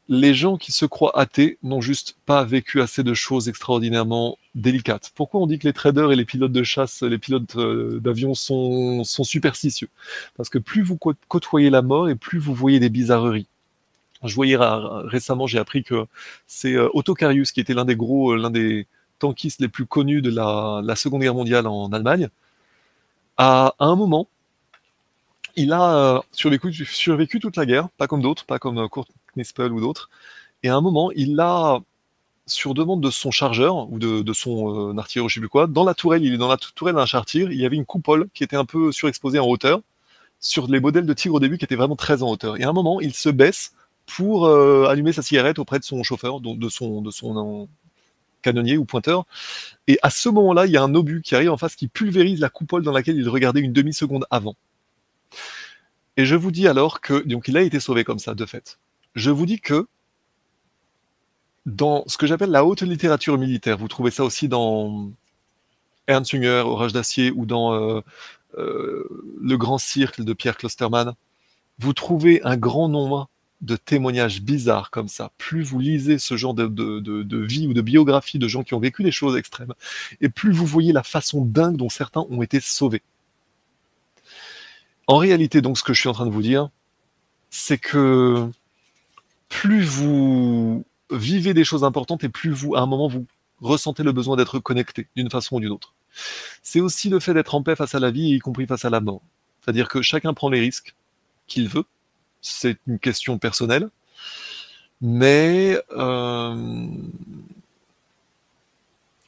Les 0.10 0.34
gens 0.34 0.58
qui 0.58 0.72
se 0.72 0.86
croient 0.86 1.20
athées 1.20 1.58
n'ont 1.64 1.82
juste 1.82 2.16
pas 2.26 2.46
vécu 2.46 2.82
assez 2.82 3.04
de 3.04 3.14
choses 3.14 3.50
extraordinairement 3.50 4.38
délicates. 4.56 5.12
Pourquoi 5.16 5.42
on 5.42 5.48
dit 5.48 5.60
que 5.60 5.68
les 5.68 5.74
traders 5.74 6.12
et 6.12 6.16
les 6.16 6.24
pilotes 6.24 6.54
de 6.54 6.64
chasse, 6.64 7.04
les 7.04 7.18
pilotes 7.18 7.58
euh, 7.58 8.00
d'avion 8.00 8.34
sont, 8.34 9.04
superstitieux? 9.04 9.90
Parce 10.38 10.50
que 10.50 10.60
plus 10.60 10.82
vous 10.82 10.98
cô- 10.98 11.14
côtoyez 11.28 11.70
la 11.70 11.82
mort 11.82 12.10
et 12.10 12.16
plus 12.16 12.40
vous 12.40 12.54
voyez 12.54 12.80
des 12.80 12.90
bizarreries. 12.90 13.48
Je 14.24 14.34
voyais 14.34 14.58
récemment, 14.58 15.46
j'ai 15.46 15.60
appris 15.60 15.84
que 15.84 16.06
c'est 16.48 16.74
euh, 16.74 16.90
Otto 16.94 17.14
Carius 17.14 17.52
qui 17.52 17.60
était 17.60 17.74
l'un 17.74 17.86
des 17.86 17.96
gros, 17.96 18.32
euh, 18.32 18.38
l'un 18.38 18.50
des 18.50 18.88
tankistes 19.20 19.62
les 19.62 19.68
plus 19.68 19.86
connus 19.86 20.22
de 20.22 20.30
la, 20.30 20.96
Seconde 20.96 21.22
Guerre 21.22 21.36
mondiale 21.36 21.68
en 21.68 21.92
Allemagne. 21.92 22.30
À, 23.38 23.76
un 23.80 23.96
moment, 23.96 24.28
il 25.56 25.74
a 25.74 26.16
euh, 26.16 26.22
survécu, 26.32 26.74
survécu 26.86 27.40
toute 27.40 27.58
la 27.58 27.66
guerre, 27.66 27.90
pas 27.98 28.08
comme 28.08 28.22
d'autres, 28.22 28.46
pas 28.46 28.60
comme 28.60 28.80
euh, 28.80 28.88
Kurt 28.88 29.10
Knispel 29.38 29.72
ou 29.72 29.80
d'autres. 29.80 30.10
Et 30.64 30.70
à 30.70 30.76
un 30.76 30.82
moment, 30.82 31.12
il 31.16 31.40
a, 31.40 31.80
sur 32.46 32.74
demande 32.74 33.02
de 33.02 33.10
son 33.10 33.32
chargeur 33.32 33.90
ou 33.92 34.00
de, 34.00 34.34
son 34.34 34.92
euh, 34.92 34.98
artilleur, 34.98 35.30
je 35.30 35.36
sais 35.36 35.40
plus 35.40 35.50
quoi, 35.50 35.68
dans 35.68 35.84
la 35.84 35.94
tourelle, 35.94 36.24
il 36.24 36.34
est 36.34 36.38
dans 36.38 36.48
la 36.48 36.58
tou- 36.58 36.72
tourelle 36.74 36.96
d'un 36.96 37.06
chartier, 37.06 37.44
il 37.44 37.60
y 37.62 37.66
avait 37.66 37.76
une 37.76 37.86
coupole 37.86 38.28
qui 38.34 38.44
était 38.44 38.56
un 38.56 38.66
peu 38.66 38.92
surexposée 38.92 39.40
en 39.40 39.46
hauteur 39.46 39.82
sur 40.40 40.68
les 40.68 40.80
modèles 40.80 41.06
de 41.06 41.14
Tigre 41.14 41.36
au 41.36 41.40
début 41.40 41.58
qui 41.58 41.66
étaient 41.66 41.76
vraiment 41.76 41.96
très 41.96 42.24
en 42.24 42.30
hauteur. 42.30 42.58
Et 42.60 42.64
à 42.64 42.70
un 42.70 42.74
moment, 42.74 43.02
il 43.02 43.14
se 43.14 43.30
baisse 43.30 43.74
pour 44.06 44.46
euh, 44.46 44.86
allumer 44.86 45.12
sa 45.12 45.22
cigarette 45.22 45.60
auprès 45.60 45.80
de 45.80 45.84
son 45.84 46.02
chauffeur, 46.04 46.40
de 46.40 46.70
son, 46.70 47.02
de 47.02 47.12
son 47.12 47.64
euh, 47.64 47.66
canonnier 48.42 48.78
ou 48.78 48.86
pointeur. 48.86 49.26
Et 49.88 50.00
à 50.02 50.10
ce 50.10 50.30
moment-là, 50.30 50.66
il 50.66 50.72
y 50.72 50.78
a 50.78 50.84
un 50.84 50.96
obus 50.96 51.22
qui 51.22 51.36
arrive 51.36 51.52
en 51.52 51.58
face 51.58 51.76
qui 51.76 51.88
pulvérise 51.88 52.40
la 52.40 52.50
coupole 52.50 52.84
dans 52.84 52.94
laquelle 52.94 53.18
il 53.18 53.28
regardait 53.28 53.60
une 53.60 53.74
demi-seconde 53.74 54.26
avant. 54.30 54.56
Et 56.16 56.26
je 56.26 56.36
vous 56.36 56.52
dis 56.52 56.68
alors 56.68 57.02
que, 57.02 57.28
donc 57.28 57.48
il 57.48 57.58
a 57.58 57.62
été 57.62 57.80
sauvé 57.80 58.04
comme 58.04 58.20
ça, 58.20 58.34
de 58.34 58.46
fait. 58.46 58.80
Je 59.18 59.32
vous 59.32 59.48
dis 59.48 59.60
que 59.60 59.88
dans 61.66 62.04
ce 62.06 62.18
que 62.18 62.28
j'appelle 62.28 62.52
la 62.52 62.64
haute 62.64 62.84
littérature 62.84 63.40
militaire, 63.40 63.76
vous 63.76 63.88
trouvez 63.88 64.12
ça 64.12 64.24
aussi 64.24 64.48
dans 64.48 65.10
Ernst 66.06 66.32
Jünger, 66.32 66.62
Orage 66.68 66.94
d'acier, 66.94 67.32
ou 67.32 67.48
dans 67.48 67.74
euh, 67.74 68.02
euh, 68.60 69.36
Le 69.42 69.58
Grand 69.58 69.80
Cirque 69.80 70.22
de 70.22 70.34
Pierre 70.34 70.56
Klostermann, 70.56 71.16
vous 71.80 71.94
trouvez 71.94 72.44
un 72.44 72.58
grand 72.58 72.90
nombre 72.90 73.28
de 73.62 73.76
témoignages 73.76 74.44
bizarres 74.44 74.92
comme 74.92 75.08
ça. 75.08 75.32
Plus 75.40 75.64
vous 75.64 75.80
lisez 75.80 76.20
ce 76.20 76.38
genre 76.38 76.54
de 76.54 77.44
vie 77.44 77.66
ou 77.66 77.74
de 77.74 77.82
biographie 77.82 78.38
de 78.38 78.48
gens 78.48 78.64
qui 78.64 78.76
ont 78.76 78.80
vécu 78.80 79.02
des 79.02 79.12
choses 79.12 79.36
extrêmes, 79.36 79.74
et 80.22 80.30
plus 80.30 80.52
vous 80.52 80.68
voyez 80.68 80.94
la 80.94 81.02
façon 81.02 81.44
dingue 81.44 81.76
dont 81.76 81.90
certains 81.90 82.28
ont 82.30 82.44
été 82.44 82.60
sauvés. 82.60 83.02
En 85.08 85.18
réalité, 85.18 85.62
donc, 85.62 85.80
ce 85.80 85.84
que 85.84 85.94
je 85.94 86.02
suis 86.02 86.10
en 86.10 86.14
train 86.14 86.28
de 86.28 86.32
vous 86.32 86.44
dire, 86.44 86.70
c'est 87.50 87.80
que 87.80 88.52
plus 89.50 89.84
vous 89.84 90.86
vivez 91.12 91.54
des 91.54 91.64
choses 91.64 91.84
importantes 91.84 92.24
et 92.24 92.30
plus 92.30 92.52
vous, 92.52 92.76
à 92.76 92.82
un 92.82 92.86
moment, 92.86 93.08
vous 93.08 93.26
ressentez 93.60 94.04
le 94.04 94.12
besoin 94.12 94.36
d'être 94.36 94.60
connecté 94.60 95.08
d'une 95.16 95.30
façon 95.30 95.58
ou 95.58 95.60
d'une 95.60 95.72
autre. 95.72 95.94
C'est 96.64 96.80
aussi 96.80 97.10
le 97.10 97.20
fait 97.20 97.34
d'être 97.34 97.56
en 97.56 97.64
paix 97.64 97.76
face 97.76 97.96
à 97.96 98.00
la 98.00 98.12
vie, 98.12 98.36
y 98.36 98.40
compris 98.40 98.66
face 98.66 98.86
à 98.86 98.90
la 98.90 99.00
mort. 99.00 99.22
C'est-à-dire 99.62 99.88
que 99.88 100.02
chacun 100.02 100.34
prend 100.34 100.50
les 100.50 100.60
risques 100.60 100.96
qu'il 101.48 101.68
veut. 101.68 101.86
C'est 102.42 102.78
une 102.88 103.00
question 103.00 103.38
personnelle. 103.38 103.90
Mais 105.02 105.78
euh, 105.92 106.88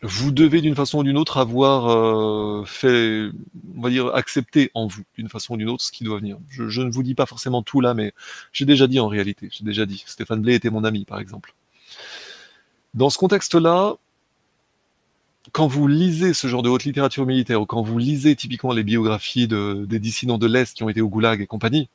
vous 0.02 0.32
devez 0.32 0.62
d'une 0.62 0.76
façon 0.76 1.00
ou 1.00 1.04
d'une 1.04 1.18
autre 1.18 1.38
avoir 1.38 1.90
euh, 1.90 2.64
fait, 2.66 3.30
on 3.78 3.82
va 3.82 3.90
dire, 3.90 4.08
accepter 4.16 4.72
en 4.74 4.88
vous 4.88 5.04
d'une 5.18 5.28
façon 5.28 5.56
ou 5.56 5.58
d'une 5.58 5.70
autre 5.70 5.84
ce 5.84 5.92
qui 5.92 6.06
doit 6.06 6.20
venir. 6.20 6.38
Je, 6.50 6.82
ne 6.82 6.90
vous 6.90 7.04
dis 7.04 7.16
pas 7.16 7.26
forcément 7.26 7.64
tout 7.64 7.82
là, 7.82 7.94
mais 7.94 8.14
j'ai 8.54 8.66
déjà 8.66 8.88
dit 8.88 9.00
en 9.00 9.08
réalité, 9.08 9.50
j'ai 9.52 9.66
déjà 9.66 9.86
dit. 9.86 10.04
Stéphane 10.06 10.42
Blé 10.42 10.56
était 10.56 10.70
mon 10.70 10.86
ami, 10.86 11.04
par 11.04 11.20
exemple. 11.20 11.54
Dans 12.94 13.10
ce 13.10 13.18
contexte-là, 13.18 13.96
quand 15.52 15.68
vous 15.68 15.88
lisez 15.88 16.34
ce 16.34 16.48
genre 16.48 16.64
de 16.64 16.70
haute 16.70 16.86
littérature 16.86 17.26
militaire, 17.26 17.62
ou 17.62 17.66
quand 17.66 17.82
vous 17.82 17.98
lisez 17.98 18.36
typiquement 18.38 18.72
les 18.72 18.84
biographies 18.84 19.48
de, 19.48 19.86
des 19.88 20.00
dissidents 20.00 20.38
de 20.38 20.48
l'Est 20.48 20.76
qui 20.76 20.84
ont 20.84 20.90
été 20.90 21.02
au 21.02 21.10
goulag 21.10 21.42
et 21.42 21.48
compagnie, 21.48 21.90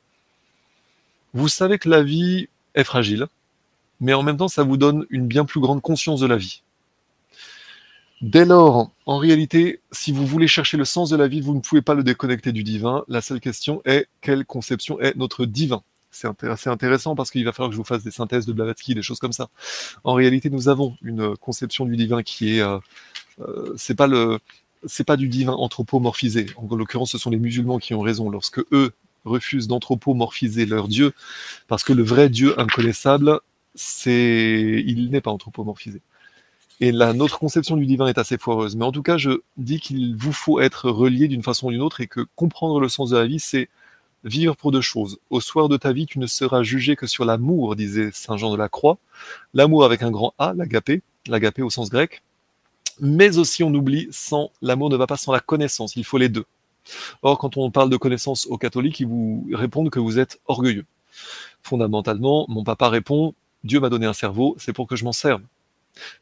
vous 1.33 1.47
savez 1.47 1.79
que 1.79 1.89
la 1.89 2.03
vie 2.03 2.49
est 2.75 2.83
fragile, 2.83 3.27
mais 3.99 4.13
en 4.13 4.21
même 4.21 4.37
temps, 4.37 4.47
ça 4.47 4.63
vous 4.63 4.77
donne 4.77 5.05
une 5.09 5.27
bien 5.27 5.45
plus 5.45 5.59
grande 5.59 5.81
conscience 5.81 6.19
de 6.19 6.27
la 6.27 6.37
vie. 6.37 6.61
Dès 8.21 8.45
lors, 8.45 8.91
en 9.05 9.17
réalité, 9.17 9.81
si 9.91 10.11
vous 10.11 10.25
voulez 10.25 10.47
chercher 10.47 10.77
le 10.77 10.85
sens 10.85 11.09
de 11.09 11.17
la 11.17 11.27
vie, 11.27 11.41
vous 11.41 11.53
ne 11.53 11.59
pouvez 11.59 11.81
pas 11.81 11.93
le 11.93 12.03
déconnecter 12.03 12.51
du 12.51 12.63
divin. 12.63 13.03
La 13.07 13.21
seule 13.21 13.39
question 13.39 13.81
est 13.85 14.07
quelle 14.21 14.45
conception 14.45 14.99
est 15.01 15.15
notre 15.15 15.45
divin? 15.45 15.83
C'est 16.11 16.69
intéressant 16.69 17.13
parce 17.13 17.29
qu'il 17.29 17.43
va 17.43 17.51
falloir 17.51 17.69
que 17.69 17.73
je 17.73 17.77
vous 17.77 17.83
fasse 17.83 18.03
des 18.03 18.11
synthèses 18.11 18.45
de 18.45 18.53
Blavatsky, 18.53 18.95
des 18.95 19.01
choses 19.01 19.19
comme 19.19 19.33
ça. 19.33 19.49
En 20.05 20.13
réalité, 20.13 20.49
nous 20.49 20.69
avons 20.69 20.95
une 21.01 21.35
conception 21.35 21.85
du 21.85 21.97
divin 21.97 22.23
qui 22.23 22.57
est, 22.57 22.61
euh, 22.61 22.79
euh, 23.41 23.73
c'est 23.75 23.95
pas 23.95 24.07
le, 24.07 24.39
c'est 24.85 25.03
pas 25.03 25.17
du 25.17 25.27
divin 25.27 25.51
anthropomorphisé. 25.51 26.47
En 26.55 26.73
l'occurrence, 26.73 27.11
ce 27.11 27.17
sont 27.17 27.29
les 27.29 27.37
musulmans 27.37 27.79
qui 27.79 27.93
ont 27.93 27.99
raison 27.99 28.29
lorsque 28.29 28.59
eux 28.71 28.93
refusent 29.25 29.67
d'anthropomorphiser 29.67 30.65
leur 30.65 30.87
Dieu, 30.87 31.13
parce 31.67 31.83
que 31.83 31.91
le 31.91 32.03
vrai 32.03 32.29
Dieu 32.29 32.57
inconnaissable, 32.59 33.41
c'est, 33.73 34.83
il 34.85 35.09
n'est 35.11 35.21
pas 35.21 35.31
anthropomorphisé. 35.31 36.01
Et 36.81 36.91
la, 36.91 37.13
notre 37.13 37.39
conception 37.39 37.77
du 37.77 37.85
divin 37.85 38.07
est 38.07 38.17
assez 38.17 38.37
foireuse. 38.37 38.75
Mais 38.75 38.85
en 38.85 38.91
tout 38.91 39.03
cas, 39.03 39.17
je 39.17 39.41
dis 39.57 39.79
qu'il 39.79 40.15
vous 40.15 40.33
faut 40.33 40.59
être 40.59 40.89
relié 40.89 41.27
d'une 41.27 41.43
façon 41.43 41.67
ou 41.67 41.71
d'une 41.71 41.81
autre 41.81 42.01
et 42.01 42.07
que 42.07 42.21
comprendre 42.35 42.79
le 42.79 42.89
sens 42.89 43.11
de 43.11 43.17
la 43.17 43.25
vie, 43.25 43.39
c'est 43.39 43.69
vivre 44.25 44.55
pour 44.55 44.71
deux 44.71 44.81
choses. 44.81 45.19
Au 45.29 45.39
soir 45.39 45.69
de 45.69 45.77
ta 45.77 45.93
vie, 45.93 46.05
tu 46.05 46.19
ne 46.19 46.27
seras 46.27 46.63
jugé 46.63 46.95
que 46.95 47.07
sur 47.07 47.23
l'amour, 47.25 47.75
disait 47.75 48.09
Saint 48.11 48.37
Jean 48.37 48.51
de 48.51 48.57
la 48.57 48.69
Croix. 48.69 48.97
L'amour 49.53 49.85
avec 49.85 50.01
un 50.01 50.11
grand 50.11 50.33
A, 50.37 50.53
l'agapé, 50.53 51.01
l'agapé 51.27 51.61
au 51.61 51.69
sens 51.69 51.89
grec. 51.89 52.23
Mais 52.99 53.37
aussi, 53.37 53.63
on 53.63 53.73
oublie, 53.73 54.07
sans 54.11 54.51
l'amour 54.61 54.89
ne 54.89 54.97
va 54.97 55.07
pas 55.07 55.17
sans 55.17 55.31
la 55.31 55.39
connaissance. 55.39 55.95
Il 55.95 56.05
faut 56.05 56.17
les 56.17 56.29
deux. 56.29 56.45
Or, 57.21 57.37
quand 57.37 57.57
on 57.57 57.71
parle 57.71 57.89
de 57.89 57.97
connaissance 57.97 58.47
aux 58.47 58.57
catholiques, 58.57 58.99
ils 58.99 59.07
vous 59.07 59.47
répondent 59.53 59.89
que 59.89 59.99
vous 59.99 60.19
êtes 60.19 60.39
orgueilleux. 60.47 60.85
Fondamentalement, 61.63 62.45
mon 62.47 62.63
papa 62.63 62.89
répond, 62.89 63.33
Dieu 63.63 63.79
m'a 63.79 63.89
donné 63.89 64.05
un 64.05 64.13
cerveau, 64.13 64.55
c'est 64.59 64.73
pour 64.73 64.87
que 64.87 64.95
je 64.95 65.03
m'en 65.03 65.11
serve. 65.11 65.41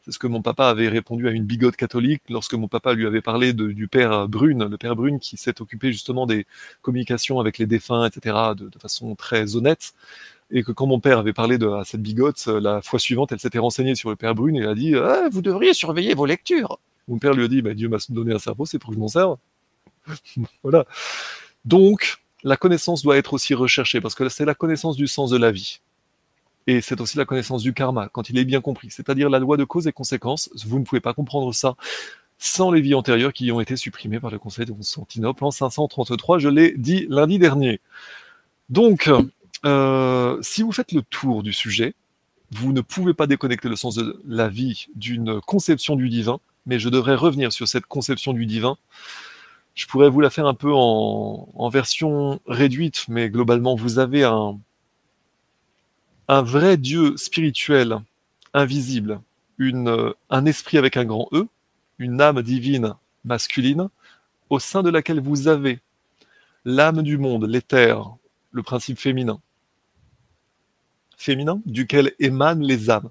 C'est 0.03 0.11
ce 0.11 0.19
que 0.19 0.27
mon 0.27 0.41
papa 0.41 0.67
avait 0.67 0.87
répondu 0.87 1.27
à 1.27 1.31
une 1.31 1.43
bigote 1.45 1.75
catholique 1.75 2.23
lorsque 2.29 2.53
mon 2.53 2.67
papa 2.67 2.93
lui 2.93 3.05
avait 3.05 3.21
parlé 3.21 3.53
du 3.53 3.87
père 3.87 4.27
Brune, 4.27 4.65
le 4.65 4.77
père 4.77 4.95
Brune 4.95 5.19
qui 5.19 5.37
s'est 5.37 5.61
occupé 5.61 5.91
justement 5.91 6.25
des 6.25 6.45
communications 6.81 7.39
avec 7.39 7.57
les 7.57 7.65
défunts, 7.65 8.05
etc., 8.05 8.35
de, 8.55 8.69
façon 8.79 9.15
très 9.15 9.55
honnête. 9.55 9.93
Et 10.51 10.63
que 10.63 10.71
quand 10.71 10.85
mon 10.85 10.99
père 10.99 11.19
avait 11.19 11.33
parlé 11.33 11.57
de 11.57 11.67
à 11.67 11.83
cette 11.85 12.01
bigote, 12.01 12.45
la 12.47 12.81
fois 12.81 12.99
suivante, 12.99 13.31
elle 13.31 13.39
s'était 13.39 13.59
renseignée 13.59 13.95
sur 13.95 14.09
le 14.09 14.15
père 14.15 14.35
Brune 14.35 14.55
et 14.57 14.65
a 14.65 14.75
dit 14.75 14.95
ah, 14.95 15.29
Vous 15.31 15.41
devriez 15.41 15.73
surveiller 15.73 16.13
vos 16.13 16.25
lectures. 16.25 16.79
Mon 17.07 17.17
père 17.17 17.33
lui 17.33 17.43
a 17.43 17.47
dit 17.47 17.61
bah, 17.61 17.73
Dieu 17.73 17.89
m'a 17.89 17.97
donné 18.09 18.33
un 18.33 18.39
cerveau, 18.39 18.65
c'est 18.65 18.79
pour 18.79 18.89
que 18.89 18.95
je 18.95 18.99
m'en 18.99 19.07
serve. 19.07 19.37
voilà. 20.63 20.85
Donc, 21.65 22.23
la 22.43 22.57
connaissance 22.57 23.03
doit 23.03 23.17
être 23.17 23.33
aussi 23.33 23.53
recherchée 23.53 24.01
parce 24.01 24.15
que 24.15 24.27
c'est 24.29 24.45
la 24.45 24.55
connaissance 24.55 24.95
du 24.95 25.07
sens 25.07 25.29
de 25.29 25.37
la 25.37 25.51
vie. 25.51 25.79
Et 26.67 26.81
c'est 26.81 27.01
aussi 27.01 27.17
la 27.17 27.25
connaissance 27.25 27.61
du 27.61 27.73
karma, 27.73 28.09
quand 28.09 28.29
il 28.29 28.37
est 28.37 28.45
bien 28.45 28.61
compris, 28.61 28.89
c'est-à-dire 28.89 29.29
la 29.29 29.39
loi 29.39 29.57
de 29.57 29.63
cause 29.63 29.87
et 29.87 29.91
conséquence. 29.91 30.49
Vous 30.65 30.79
ne 30.79 30.85
pouvez 30.85 31.01
pas 31.01 31.13
comprendre 31.13 31.53
ça 31.53 31.75
sans 32.37 32.71
les 32.71 32.81
vies 32.81 32.93
antérieures 32.93 33.31
qui 33.31 33.51
ont 33.51 33.61
été 33.61 33.77
supprimées 33.77 34.19
par 34.19 34.29
le 34.29 34.37
Conseil 34.37 34.65
de 34.65 34.73
Constantinople 34.73 35.45
en 35.45 35.51
533, 35.51 36.39
je 36.39 36.49
l'ai 36.49 36.73
dit 36.77 37.05
lundi 37.09 37.39
dernier. 37.39 37.79
Donc, 38.69 39.09
euh, 39.65 40.37
si 40.41 40.61
vous 40.61 40.73
faites 40.73 40.91
le 40.91 41.03
tour 41.03 41.41
du 41.41 41.53
sujet, 41.53 41.93
vous 42.51 42.73
ne 42.73 42.81
pouvez 42.81 43.13
pas 43.13 43.27
déconnecter 43.27 43.69
le 43.69 43.77
sens 43.77 43.95
de 43.95 44.21
la 44.27 44.49
vie 44.49 44.87
d'une 44.95 45.39
conception 45.41 45.95
du 45.95 46.09
divin, 46.09 46.39
mais 46.65 46.79
je 46.79 46.89
devrais 46.89 47.15
revenir 47.15 47.53
sur 47.53 47.67
cette 47.67 47.85
conception 47.85 48.33
du 48.33 48.45
divin. 48.45 48.77
Je 49.73 49.87
pourrais 49.87 50.09
vous 50.09 50.19
la 50.19 50.29
faire 50.29 50.45
un 50.45 50.53
peu 50.53 50.71
en, 50.73 51.47
en 51.53 51.69
version 51.69 52.41
réduite, 52.45 53.05
mais 53.07 53.29
globalement, 53.29 53.75
vous 53.75 53.99
avez 53.99 54.23
un, 54.23 54.59
un 56.27 56.41
vrai 56.41 56.77
Dieu 56.77 57.17
spirituel, 57.17 57.99
invisible, 58.53 59.21
une, 59.57 60.13
un 60.29 60.45
esprit 60.45 60.77
avec 60.77 60.97
un 60.97 61.05
grand 61.05 61.27
E, 61.33 61.47
une 61.99 62.21
âme 62.21 62.41
divine 62.41 62.95
masculine, 63.25 63.89
au 64.49 64.59
sein 64.59 64.83
de 64.83 64.89
laquelle 64.89 65.19
vous 65.19 65.47
avez 65.47 65.79
l'âme 66.65 67.01
du 67.01 67.17
monde, 67.17 67.45
l'éther, 67.45 68.15
le 68.51 68.63
principe 68.63 68.99
féminin, 68.99 69.39
féminin, 71.17 71.61
duquel 71.65 72.13
émanent 72.19 72.65
les 72.65 72.89
âmes. 72.89 73.09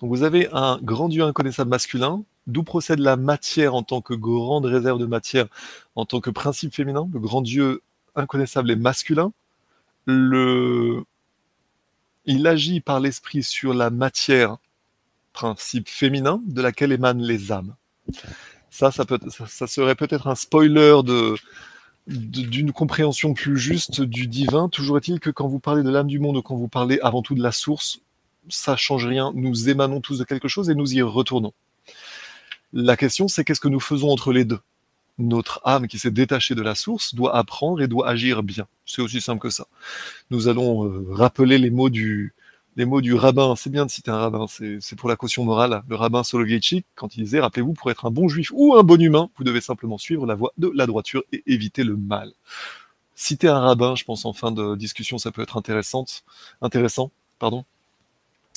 Donc 0.00 0.10
vous 0.10 0.22
avez 0.22 0.48
un 0.52 0.78
grand 0.82 1.08
Dieu 1.08 1.24
inconnaissable 1.24 1.70
masculin, 1.70 2.24
d'où 2.46 2.62
procède 2.62 2.98
la 2.98 3.16
matière 3.16 3.74
en 3.74 3.82
tant 3.82 4.00
que 4.00 4.14
grande 4.14 4.66
réserve 4.66 4.98
de 4.98 5.06
matière, 5.06 5.46
en 5.94 6.04
tant 6.04 6.20
que 6.20 6.30
principe 6.30 6.74
féminin, 6.74 7.08
le 7.12 7.20
grand 7.20 7.42
Dieu 7.42 7.82
inconnaissable 8.14 8.70
et 8.70 8.76
masculin, 8.76 9.32
le 10.06 11.04
il 12.26 12.46
agit 12.46 12.80
par 12.80 13.00
l'esprit 13.00 13.42
sur 13.42 13.74
la 13.74 13.90
matière, 13.90 14.58
principe 15.32 15.88
féminin, 15.88 16.40
de 16.46 16.62
laquelle 16.62 16.92
émanent 16.92 17.22
les 17.22 17.52
âmes. 17.52 17.74
Ça, 18.70 18.90
ça, 18.90 19.66
serait 19.66 19.94
peut-être 19.94 20.26
un 20.26 20.34
spoiler 20.34 21.00
d'une 22.06 22.72
compréhension 22.72 23.34
plus 23.34 23.56
juste 23.56 24.00
du 24.00 24.26
divin. 24.26 24.68
Toujours 24.68 24.98
est-il 24.98 25.20
que 25.20 25.30
quand 25.30 25.46
vous 25.46 25.60
parlez 25.60 25.82
de 25.82 25.90
l'âme 25.90 26.08
du 26.08 26.18
monde 26.18 26.42
quand 26.42 26.56
vous 26.56 26.68
parlez 26.68 26.98
avant 27.00 27.22
tout 27.22 27.34
de 27.34 27.42
la 27.42 27.52
source, 27.52 28.00
ça 28.48 28.76
change 28.76 29.06
rien. 29.06 29.32
Nous 29.34 29.68
émanons 29.68 30.00
tous 30.00 30.18
de 30.18 30.24
quelque 30.24 30.48
chose 30.48 30.70
et 30.70 30.74
nous 30.74 30.94
y 30.94 31.02
retournons. 31.02 31.52
La 32.72 32.96
question, 32.96 33.28
c'est 33.28 33.44
qu'est-ce 33.44 33.60
que 33.60 33.68
nous 33.68 33.80
faisons 33.80 34.10
entre 34.10 34.32
les 34.32 34.44
deux? 34.44 34.58
Notre 35.18 35.60
âme 35.64 35.86
qui 35.86 35.98
s'est 35.98 36.10
détachée 36.10 36.54
de 36.54 36.62
la 36.62 36.74
source 36.74 37.14
doit 37.14 37.36
apprendre 37.36 37.82
et 37.82 37.88
doit 37.88 38.08
agir 38.08 38.42
bien. 38.42 38.66
C'est 38.84 39.02
aussi 39.02 39.20
simple 39.20 39.40
que 39.40 39.50
ça. 39.50 39.66
Nous 40.30 40.48
allons 40.48 40.86
euh, 40.86 41.06
rappeler 41.10 41.58
les 41.58 41.70
mots 41.70 41.90
du, 41.90 42.34
les 42.76 42.84
mots 42.84 43.00
du 43.00 43.14
rabbin. 43.14 43.54
C'est 43.56 43.70
bien 43.70 43.86
de 43.86 43.90
citer 43.90 44.10
un 44.10 44.18
rabbin, 44.18 44.46
c'est 44.48 44.96
pour 44.96 45.08
la 45.08 45.16
caution 45.16 45.44
morale. 45.44 45.82
Le 45.88 45.96
rabbin 45.96 46.22
Soloveitchik, 46.24 46.86
quand 46.94 47.16
il 47.16 47.24
disait, 47.24 47.40
rappelez-vous, 47.40 47.74
pour 47.74 47.90
être 47.90 48.06
un 48.06 48.10
bon 48.10 48.28
juif 48.28 48.50
ou 48.54 48.74
un 48.74 48.82
bon 48.82 49.00
humain, 49.00 49.30
vous 49.36 49.44
devez 49.44 49.60
simplement 49.60 49.98
suivre 49.98 50.26
la 50.26 50.34
voie 50.34 50.52
de 50.58 50.70
la 50.74 50.86
droiture 50.86 51.22
et 51.32 51.42
éviter 51.46 51.84
le 51.84 51.96
mal. 51.96 52.32
Citer 53.14 53.48
un 53.48 53.60
rabbin, 53.60 53.94
je 53.94 54.04
pense 54.04 54.24
en 54.24 54.32
fin 54.32 54.50
de 54.50 54.74
discussion, 54.74 55.18
ça 55.18 55.30
peut 55.30 55.42
être 55.42 55.56
intéressante, 55.56 56.24
intéressant. 56.60 57.12
Pardon. 57.38 57.64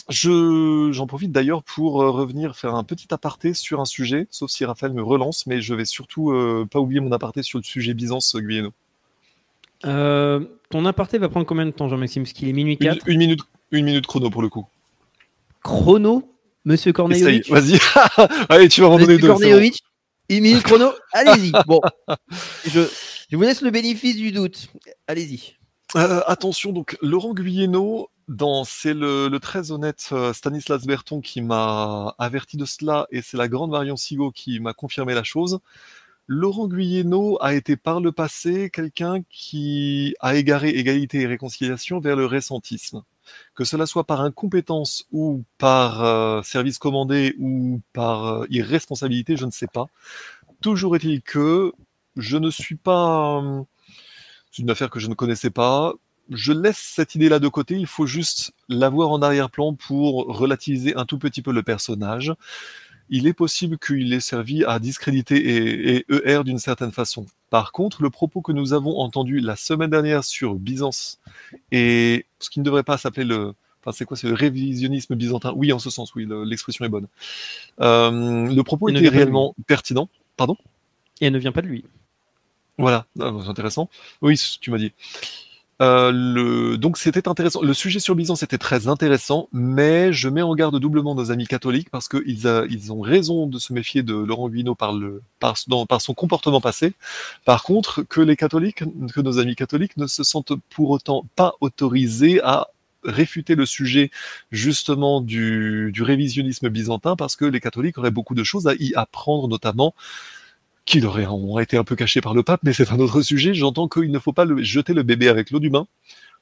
Je, 0.09 0.89
j'en 0.93 1.05
profite 1.05 1.31
d'ailleurs 1.31 1.63
pour 1.63 2.01
euh, 2.01 2.11
revenir 2.11 2.55
faire 2.55 2.75
un 2.75 2.83
petit 2.83 3.07
aparté 3.11 3.53
sur 3.53 3.81
un 3.81 3.85
sujet, 3.85 4.27
sauf 4.31 4.49
si 4.49 4.63
Raphaël 4.63 4.93
me 4.93 5.03
relance, 5.03 5.45
mais 5.47 5.61
je 5.61 5.73
vais 5.73 5.85
surtout 5.85 6.31
euh, 6.31 6.65
pas 6.69 6.79
oublier 6.79 7.01
mon 7.01 7.11
aparté 7.11 7.43
sur 7.43 7.59
le 7.59 7.63
sujet 7.63 7.93
Byzance 7.93 8.35
euh, 8.35 8.39
Guyeno. 8.39 8.71
Euh, 9.85 10.45
ton 10.69 10.85
aparté 10.85 11.17
va 11.17 11.27
prendre 11.27 11.45
combien 11.45 11.65
de 11.65 11.71
temps, 11.71 11.89
Jean-Maxime? 11.89 12.23
Parce 12.23 12.33
qu'il 12.33 12.47
est 12.47 12.53
minuit 12.53 12.77
4 12.77 13.05
une, 13.05 13.13
une, 13.13 13.19
minute, 13.19 13.41
une 13.71 13.85
minute 13.85 14.07
chrono 14.07 14.29
pour 14.29 14.41
le 14.41 14.49
coup. 14.49 14.65
Chrono? 15.61 16.33
Monsieur 16.63 16.93
Cornejovic? 16.93 17.49
Vas-y, 17.49 17.79
allez, 18.49 18.69
tu 18.69 18.81
vas 18.81 18.87
en 18.87 18.97
donner 18.97 19.17
deux. 19.17 19.27
Cornejovic, 19.27 19.83
une 20.29 20.41
minute 20.41 20.63
chrono, 20.63 20.91
allez-y. 21.13 21.51
Bon, 21.65 21.81
je, 22.65 22.81
je 23.29 23.35
vous 23.35 23.43
laisse 23.43 23.61
le 23.61 23.71
bénéfice 23.71 24.15
du 24.15 24.31
doute. 24.31 24.69
Allez-y. 25.07 25.55
Euh, 25.95 26.21
attention, 26.27 26.73
donc 26.73 26.97
Laurent 27.01 27.33
Guyeno, 27.33 28.09
c'est 28.65 28.93
le, 28.93 29.29
le, 29.29 29.39
très 29.39 29.71
honnête 29.71 30.09
euh, 30.11 30.33
Stanislas 30.33 30.85
Berton 30.85 31.21
qui 31.21 31.41
m'a 31.41 32.15
averti 32.17 32.57
de 32.57 32.65
cela, 32.65 33.07
et 33.11 33.21
c'est 33.21 33.37
la 33.37 33.47
grande 33.47 33.71
Marion 33.71 33.95
Sigo 33.95 34.31
qui 34.31 34.59
m'a 34.59 34.73
confirmé 34.73 35.13
la 35.13 35.23
chose. 35.23 35.59
Laurent 36.27 36.67
Guyeno 36.67 37.37
a 37.41 37.53
été 37.53 37.77
par 37.77 38.01
le 38.01 38.11
passé 38.11 38.69
quelqu'un 38.69 39.21
qui 39.29 40.13
a 40.19 40.35
égaré 40.35 40.69
égalité 40.69 41.21
et 41.21 41.27
réconciliation 41.27 42.01
vers 42.01 42.17
le 42.17 42.25
récentisme. 42.25 43.03
Que 43.55 43.63
cela 43.63 43.85
soit 43.85 44.03
par 44.03 44.21
incompétence 44.21 45.05
ou 45.11 45.43
par 45.57 46.03
euh, 46.03 46.41
service 46.43 46.79
commandé 46.79 47.33
ou 47.39 47.81
par 47.93 48.25
euh, 48.25 48.45
irresponsabilité, 48.49 49.37
je 49.37 49.45
ne 49.45 49.51
sais 49.51 49.67
pas. 49.67 49.87
Toujours 50.61 50.95
est-il 50.97 51.21
que 51.21 51.71
je 52.17 52.37
ne 52.37 52.49
suis 52.49 52.75
pas... 52.75 53.41
Euh, 53.41 53.63
C'est 54.51 54.63
une 54.63 54.69
affaire 54.69 54.89
que 54.89 54.99
je 54.99 55.07
ne 55.07 55.13
connaissais 55.13 55.49
pas. 55.49 55.93
Je 56.29 56.51
laisse 56.51 56.77
cette 56.77 57.15
idée-là 57.15 57.39
de 57.39 57.47
côté. 57.47 57.75
Il 57.75 57.87
faut 57.87 58.05
juste 58.05 58.51
l'avoir 58.69 59.09
en 59.11 59.21
arrière-plan 59.21 59.73
pour 59.73 60.25
relativiser 60.25 60.95
un 60.95 61.05
tout 61.05 61.17
petit 61.17 61.41
peu 61.41 61.51
le 61.51 61.63
personnage. 61.63 62.33
Il 63.09 63.25
est 63.27 63.33
possible 63.33 63.77
qu'il 63.77 64.11
ait 64.11 64.19
servi 64.19 64.65
à 64.65 64.79
discréditer 64.79 65.37
et, 65.37 65.95
et 65.97 66.05
ER 66.29 66.43
d'une 66.43 66.59
certaine 66.59 66.91
façon. 66.91 67.25
Par 67.49 67.71
contre, 67.71 68.01
le 68.03 68.09
propos 68.09 68.41
que 68.41 68.51
nous 68.51 68.73
avons 68.73 68.97
entendu 68.99 69.39
la 69.39 69.55
semaine 69.55 69.89
dernière 69.89 70.25
sur 70.25 70.55
Byzance 70.55 71.19
et 71.71 72.25
ce 72.39 72.49
qui 72.49 72.59
ne 72.59 72.65
devrait 72.65 72.83
pas 72.83 72.97
s'appeler 72.97 73.25
le, 73.25 73.53
Enfin, 73.81 73.95
c'est 73.95 74.03
quoi, 74.03 74.17
c'est 74.17 74.27
le 74.27 74.33
révisionnisme 74.33 75.15
byzantin? 75.15 75.53
Oui, 75.55 75.71
en 75.71 75.79
ce 75.79 75.89
sens, 75.89 76.13
oui, 76.15 76.25
le- 76.25 76.43
l'expression 76.43 76.83
est 76.83 76.89
bonne. 76.89 77.07
Euh, 77.79 78.53
le 78.53 78.63
propos 78.63 78.89
Il 78.89 78.97
était 78.97 79.07
réellement 79.07 79.55
pertinent. 79.65 80.09
Pardon? 80.35 80.57
Et 81.21 81.27
elle 81.27 81.33
ne 81.33 81.39
vient 81.39 81.53
pas 81.53 81.61
de 81.61 81.67
lui. 81.67 81.85
Voilà, 82.77 83.05
Ah, 83.21 83.31
c'est 83.41 83.49
intéressant. 83.49 83.89
Oui, 84.21 84.37
tu 84.59 84.71
m'as 84.71 84.77
dit. 84.77 84.91
Euh, 85.81 86.11
le... 86.11 86.77
Donc 86.77 86.97
c'était 86.97 87.27
intéressant. 87.27 87.61
Le 87.61 87.73
sujet 87.73 87.99
sur 87.99 88.15
Byzance 88.15 88.43
était 88.43 88.57
très 88.57 88.87
intéressant, 88.87 89.47
mais 89.51 90.11
je 90.11 90.27
mets 90.27 90.41
en 90.41 90.55
garde 90.55 90.79
doublement 90.79 91.13
nos 91.13 91.31
amis 91.31 91.45
catholiques 91.45 91.89
parce 91.91 92.07
qu'ils 92.07 92.65
ils 92.69 92.91
ont 92.91 93.01
raison 93.01 93.45
de 93.45 93.59
se 93.59 93.73
méfier 93.73 94.01
de 94.01 94.15
Laurent 94.15 94.49
Guino 94.49 94.73
par, 94.73 94.93
le... 94.93 95.21
par 95.39 95.57
son 95.57 96.13
comportement 96.13 96.61
passé. 96.61 96.93
Par 97.45 97.63
contre, 97.63 98.01
que 98.01 98.21
les 98.21 98.35
catholiques, 98.35 98.83
que 99.13 99.21
nos 99.21 99.39
amis 99.39 99.55
catholiques 99.55 99.97
ne 99.97 100.07
se 100.07 100.23
sentent 100.23 100.53
pour 100.69 100.89
autant 100.89 101.25
pas 101.35 101.53
autorisés 101.61 102.41
à 102.43 102.67
réfuter 103.03 103.55
le 103.55 103.65
sujet 103.65 104.11
justement 104.51 105.21
du, 105.21 105.91
du 105.93 106.03
révisionnisme 106.03 106.69
byzantin 106.69 107.15
parce 107.15 107.35
que 107.35 107.45
les 107.45 107.59
catholiques 107.59 107.97
auraient 107.97 108.11
beaucoup 108.11 108.35
de 108.35 108.43
choses 108.43 108.67
à 108.67 108.73
y 108.73 108.93
apprendre, 108.95 109.47
notamment 109.47 109.93
qui 110.87 111.01
leur 111.01 111.17
ont 111.33 111.59
été 111.59 111.77
un 111.77 111.83
peu 111.83 111.95
cachés 111.95 112.21
par 112.21 112.33
le 112.33 112.43
pape, 112.43 112.61
mais 112.63 112.71
c'est 112.71 112.91
un 112.91 112.99
autre 112.99 113.21
sujet. 113.21 113.53
J'entends 113.53 113.89
qu'il 113.89 114.09
ne 114.09 114.19
faut 114.19 114.31
pas 114.31 114.45
le- 114.45 114.63
jeter 114.63 114.93
le 114.93 115.03
bébé 115.03 115.27
avec 115.27 115.51
l'eau 115.51 115.59
du 115.59 115.69
bain. 115.69 115.85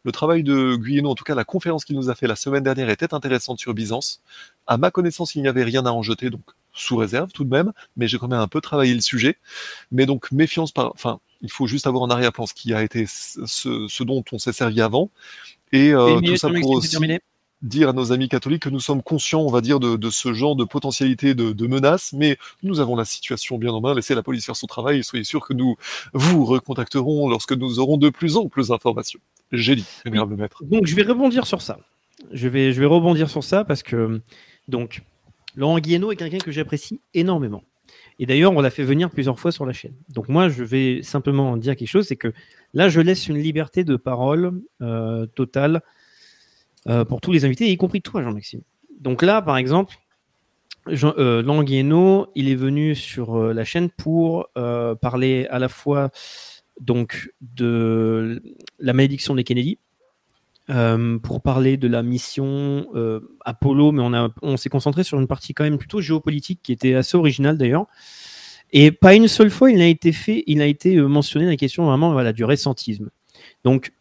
Le 0.03 0.11
travail 0.11 0.43
de 0.43 0.75
Guyeno, 0.75 1.09
en 1.09 1.15
tout 1.15 1.23
cas 1.23 1.33
la 1.33 1.43
conférence 1.43 1.83
qu'il 1.83 1.95
nous 1.95 2.11
a 2.11 2.15
fait 2.15 2.27
la 2.27 2.35
semaine 2.35 2.61
dernière, 2.63 2.89
était 2.91 3.15
intéressante 3.15 3.59
sur 3.59 3.73
Byzance. 3.73 4.21
À 4.67 4.77
ma 4.77 4.91
connaissance, 4.91 5.33
il 5.33 5.41
n'y 5.41 5.47
avait 5.47 5.63
rien 5.63 5.83
à 5.87 5.89
en 5.89 6.03
jeter, 6.03 6.29
donc 6.29 6.43
sous 6.73 6.95
réserve 6.95 7.31
tout 7.31 7.43
de 7.43 7.49
même, 7.49 7.73
mais 7.97 8.07
j'ai 8.07 8.19
quand 8.19 8.27
même 8.27 8.39
un 8.39 8.47
peu 8.47 8.61
travaillé 8.61 8.93
le 8.93 9.01
sujet. 9.01 9.37
Mais 9.91 10.05
donc 10.05 10.31
méfiance 10.31 10.71
par, 10.71 10.91
enfin, 10.93 11.19
il 11.41 11.49
faut 11.51 11.65
juste 11.65 11.87
avoir 11.87 12.03
en 12.03 12.09
arrière-plan 12.11 12.45
ce 12.45 12.53
qui 12.53 12.71
a 12.71 12.83
été 12.83 13.05
ce, 13.07 13.87
ce 13.87 14.03
dont 14.03 14.23
on 14.31 14.37
s'est 14.37 14.53
servi 14.53 14.79
avant. 14.79 15.09
Et 15.71 15.91
euh, 15.91 16.19
tout 16.21 16.37
ça 16.37 16.49
pour 16.61 16.69
aussi 16.69 16.89
terminé. 16.91 17.19
Dire 17.65 17.89
à 17.89 17.93
nos 17.93 18.11
amis 18.11 18.29
catholiques 18.29 18.63
que 18.63 18.69
nous 18.69 18.79
sommes 18.79 19.01
conscients, 19.01 19.41
on 19.41 19.49
va 19.49 19.61
dire, 19.61 19.79
de, 19.79 20.09
ce 20.09 20.33
genre 20.33 20.55
de 20.55 20.63
potentialité 20.63 21.33
de, 21.35 21.67
menaces, 21.67 22.13
mais 22.13 22.37
nous 22.63 22.79
avons 22.79 22.95
la 22.95 23.05
situation 23.05 23.57
bien 23.57 23.71
en 23.71 23.81
main. 23.81 23.93
Laissez 23.93 24.15
la 24.15 24.23
police 24.23 24.45
faire 24.45 24.55
son 24.55 24.67
travail 24.67 24.99
et 24.99 25.03
soyez 25.03 25.25
sûr 25.25 25.45
que 25.45 25.53
nous 25.53 25.75
vous 26.13 26.45
recontacterons 26.45 27.27
lorsque 27.27 27.53
nous 27.53 27.79
aurons 27.79 27.97
de 27.97 28.09
plus 28.09 28.37
amples 28.37 28.71
informations. 28.71 29.19
J'ai 29.51 29.75
dit, 29.75 29.85
vénérable 30.05 30.35
maître. 30.35 30.63
Donc 30.63 30.85
je 30.85 30.95
vais 30.95 31.03
rebondir 31.03 31.45
sur 31.45 31.61
ça. 31.61 31.79
Je 32.31 32.47
vais, 32.47 32.71
je 32.71 32.79
vais 32.79 32.85
rebondir 32.85 33.29
sur 33.29 33.43
ça 33.43 33.63
parce 33.65 33.83
que 33.83 34.21
donc 34.67 35.01
Laurent 35.55 35.79
Guiano 35.79 36.11
est 36.11 36.15
quelqu'un 36.15 36.37
que 36.37 36.51
j'apprécie 36.51 37.01
énormément. 37.13 37.63
Et 38.17 38.25
d'ailleurs, 38.25 38.53
on 38.53 38.61
l'a 38.61 38.69
fait 38.69 38.83
venir 38.83 39.09
plusieurs 39.09 39.39
fois 39.39 39.51
sur 39.51 39.65
la 39.65 39.73
chaîne. 39.73 39.93
Donc 40.09 40.29
moi, 40.29 40.47
je 40.47 40.63
vais 40.63 41.01
simplement 41.03 41.57
dire 41.57 41.75
quelque 41.75 41.89
chose, 41.89 42.07
c'est 42.07 42.15
que 42.15 42.31
là, 42.73 42.87
je 42.87 43.01
laisse 43.01 43.27
une 43.27 43.37
liberté 43.37 43.83
de 43.83 43.97
parole 43.97 44.61
euh, 44.81 45.25
totale 45.25 45.81
pour 47.07 47.21
tous 47.21 47.31
les 47.31 47.45
invités, 47.45 47.71
y 47.71 47.77
compris 47.77 48.01
toi, 48.01 48.21
Jean-Maxime. 48.21 48.61
Donc 48.99 49.21
là, 49.21 49.41
par 49.41 49.57
exemple, 49.57 49.95
Jean, 50.87 51.13
euh, 51.17 51.41
Laurent 51.41 51.63
Guiano, 51.63 52.27
il 52.35 52.47
est 52.47 52.55
venu 52.55 52.93
sur 52.95 53.35
euh, 53.35 53.53
la 53.53 53.65
chaîne 53.65 53.89
pour 53.89 54.47
euh, 54.57 54.93
parler 54.95 55.47
à 55.49 55.57
la 55.57 55.67
fois 55.67 56.11
donc 56.79 57.31
de 57.41 58.41
la 58.79 58.93
malédiction 58.93 59.33
des 59.33 59.43
Kennedy, 59.43 59.79
euh, 60.69 61.17
pour 61.19 61.41
parler 61.41 61.77
de 61.77 61.87
la 61.87 62.03
mission 62.03 62.87
euh, 62.95 63.19
Apollo, 63.45 63.91
mais 63.93 64.03
on, 64.03 64.33
on 64.41 64.57
s'est 64.57 64.69
concentré 64.69 65.03
sur 65.03 65.19
une 65.19 65.27
partie 65.27 65.53
quand 65.53 65.63
même 65.63 65.77
plutôt 65.77 66.01
géopolitique 66.01 66.59
qui 66.61 66.71
était 66.71 66.93
assez 66.93 67.17
originale 67.17 67.57
d'ailleurs. 67.57 67.87
Et 68.71 68.91
pas 68.91 69.15
une 69.15 69.27
seule 69.27 69.51
fois 69.51 69.71
il 69.71 69.77
n'a 69.77 69.87
été 69.87 70.11
fait, 70.11 70.43
il 70.47 70.61
a 70.61 70.65
été 70.65 70.97
euh, 70.97 71.07
mentionné 71.07 71.45
la 71.47 71.55
question 71.55 71.85
vraiment 71.85 72.11
voilà, 72.11 72.31
du 72.31 72.43
récentisme. 72.43 73.09
Donc, 73.63 73.91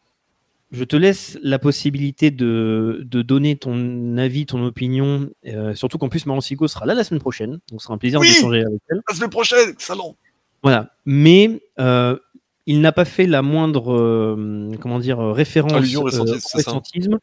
je 0.75 0.85
te 0.85 0.97
laisse 0.97 1.39
la 1.43 1.59
possibilité 1.59 2.31
de, 2.31 3.03
de 3.09 3.23
donner 3.23 3.57
ton 3.57 4.17
avis, 4.19 4.45
ton 4.45 4.65
opinion, 4.65 5.31
euh, 5.47 5.75
surtout 5.75 5.99
qu'en 5.99 6.09
plus 6.09 6.27
Maron 6.27 6.41
Sigo 6.41 6.67
sera 6.69 6.85
là 6.85 6.95
la 6.95 7.05
semaine 7.05 7.21
prochaine, 7.21 7.61
donc 7.71 7.81
ce 7.81 7.85
sera 7.85 7.95
un 7.95 7.99
plaisir 7.99 8.21
Oui 8.21 8.29
d'échanger 8.29 8.65
avec 8.65 8.81
elle. 8.91 9.01
La 9.09 9.15
semaine 9.15 9.31
prochaine, 9.31 9.75
salon 9.79 10.17
Voilà. 10.63 10.91
Mais 11.07 11.63
euh, 11.79 12.19
il 12.67 12.81
n'a 12.81 12.93
pas 12.93 13.05
fait 13.05 13.27
la 13.27 13.43
moindre 13.43 13.93
euh, 13.95 14.73
comment 14.81 14.99
dire, 14.99 15.19
référence 15.21 15.95
au 15.97 16.03
récentisme. 16.05 17.19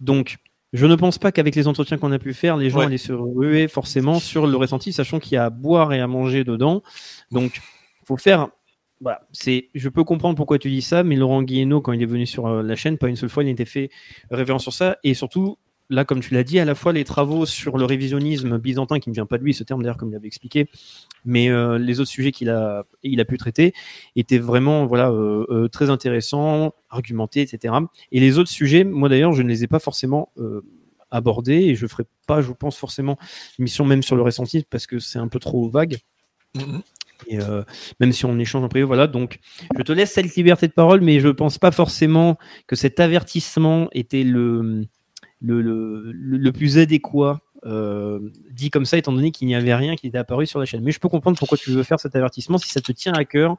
Donc, 0.00 0.36
je 0.72 0.86
ne 0.86 0.94
pense 0.94 1.18
pas 1.18 1.32
qu'avec 1.32 1.56
les 1.56 1.66
entretiens 1.66 1.98
qu'on 1.98 2.12
a 2.12 2.18
pu 2.18 2.32
faire, 2.34 2.56
les 2.56 2.70
gens 2.70 2.78
Ouais. 2.80 2.86
allaient 2.86 2.96
se 2.98 3.12
ruer 3.12 3.66
forcément 3.66 4.20
sur 4.20 4.46
le 4.46 4.56
ressenti, 4.56 4.92
sachant 4.92 5.18
qu'il 5.18 5.32
y 5.32 5.36
a 5.36 5.46
à 5.46 5.50
boire 5.50 5.92
et 5.92 6.00
à 6.00 6.06
manger 6.06 6.44
dedans. 6.44 6.82
Donc, 7.32 7.60
faut 8.04 8.16
faire. 8.16 8.48
Voilà. 9.00 9.22
Je 9.32 9.88
peux 9.88 10.04
comprendre 10.04 10.36
pourquoi 10.36 10.58
tu 10.58 10.68
dis 10.68 10.82
ça, 10.82 11.02
mais 11.02 11.16
Laurent 11.16 11.42
Guillenot, 11.42 11.80
quand 11.80 11.92
il 11.92 12.02
est 12.02 12.06
venu 12.06 12.26
sur 12.26 12.46
euh, 12.46 12.62
la 12.62 12.76
chaîne, 12.76 12.98
pas 12.98 13.08
une 13.08 13.16
seule 13.16 13.30
fois, 13.30 13.42
il 13.42 13.46
n'était 13.46 13.64
fait 13.64 13.90
référence 14.30 14.62
sur 14.62 14.72
ça, 14.72 14.98
et 15.04 15.14
surtout. 15.14 15.56
Là, 15.92 16.04
comme 16.04 16.20
tu 16.20 16.34
l'as 16.34 16.44
dit, 16.44 16.60
à 16.60 16.64
la 16.64 16.76
fois 16.76 16.92
les 16.92 17.02
travaux 17.02 17.46
sur 17.46 17.76
le 17.76 17.84
révisionnisme 17.84 18.58
byzantin, 18.58 19.00
qui 19.00 19.10
ne 19.10 19.14
vient 19.14 19.26
pas 19.26 19.38
de 19.38 19.42
lui, 19.42 19.52
ce 19.52 19.64
terme 19.64 19.82
d'ailleurs, 19.82 19.96
comme 19.96 20.10
il 20.10 20.14
avait 20.14 20.28
expliqué, 20.28 20.68
mais 21.24 21.50
euh, 21.50 21.78
les 21.78 21.98
autres 21.98 22.10
sujets 22.10 22.30
qu'il 22.30 22.48
a, 22.48 22.84
pu 23.02 23.38
traiter 23.38 23.74
étaient 24.14 24.38
vraiment 24.38 24.88
euh, 24.88 25.66
très 25.66 25.90
intéressants, 25.90 26.74
argumentés, 26.90 27.40
etc. 27.40 27.74
Et 28.12 28.20
les 28.20 28.38
autres 28.38 28.50
sujets, 28.50 28.84
moi 28.84 29.08
d'ailleurs, 29.08 29.32
je 29.32 29.42
ne 29.42 29.48
les 29.48 29.64
ai 29.64 29.66
pas 29.66 29.80
forcément 29.80 30.30
abordés 31.10 31.56
et 31.56 31.74
je 31.74 31.88
ferai 31.88 32.04
pas, 32.28 32.40
je 32.40 32.52
pense, 32.52 32.76
forcément 32.76 33.18
une 33.58 33.64
mission 33.64 33.84
même 33.84 34.04
sur 34.04 34.14
le 34.14 34.22
ressentisme 34.22 34.66
parce 34.70 34.86
que 34.86 35.00
c'est 35.00 35.18
un 35.18 35.26
peu 35.26 35.40
trop 35.40 35.68
vague. 35.68 35.98
Mhm. 36.54 36.82
Euh, 37.32 37.62
même 38.00 38.12
si 38.12 38.24
on 38.24 38.38
échange 38.38 38.64
en 38.64 38.68
privé, 38.68 38.84
voilà. 38.84 39.06
Donc, 39.06 39.38
je 39.76 39.82
te 39.82 39.92
laisse 39.92 40.12
cette 40.12 40.34
liberté 40.36 40.66
de 40.68 40.72
parole, 40.72 41.00
mais 41.00 41.20
je 41.20 41.28
pense 41.28 41.58
pas 41.58 41.70
forcément 41.70 42.38
que 42.66 42.76
cet 42.76 43.00
avertissement 43.00 43.88
était 43.92 44.22
le, 44.24 44.86
le, 45.40 45.60
le, 45.62 46.12
le- 46.12 46.52
plus 46.52 46.78
adéquat. 46.78 47.40
euh, 47.66 48.18
dit 48.50 48.70
comme 48.70 48.84
ça, 48.86 48.96
étant 48.96 49.12
donné 49.12 49.30
qu'il 49.32 49.46
n'y 49.48 49.54
avait 49.54 49.74
rien 49.74 49.96
qui 49.96 50.06
était 50.06 50.18
apparu 50.18 50.46
sur 50.46 50.58
la 50.58 50.64
chaîne. 50.66 50.82
Mais 50.82 50.92
je 50.92 50.98
peux 51.00 51.08
comprendre 51.08 51.38
pourquoi 51.38 51.58
tu 51.58 51.70
veux 51.70 51.82
faire 51.82 52.00
cet 52.00 52.16
avertissement 52.16 52.58
si 52.58 52.70
ça 52.70 52.80
te 52.80 52.92
tient 52.92 53.12
à 53.12 53.24
cœur 53.24 53.56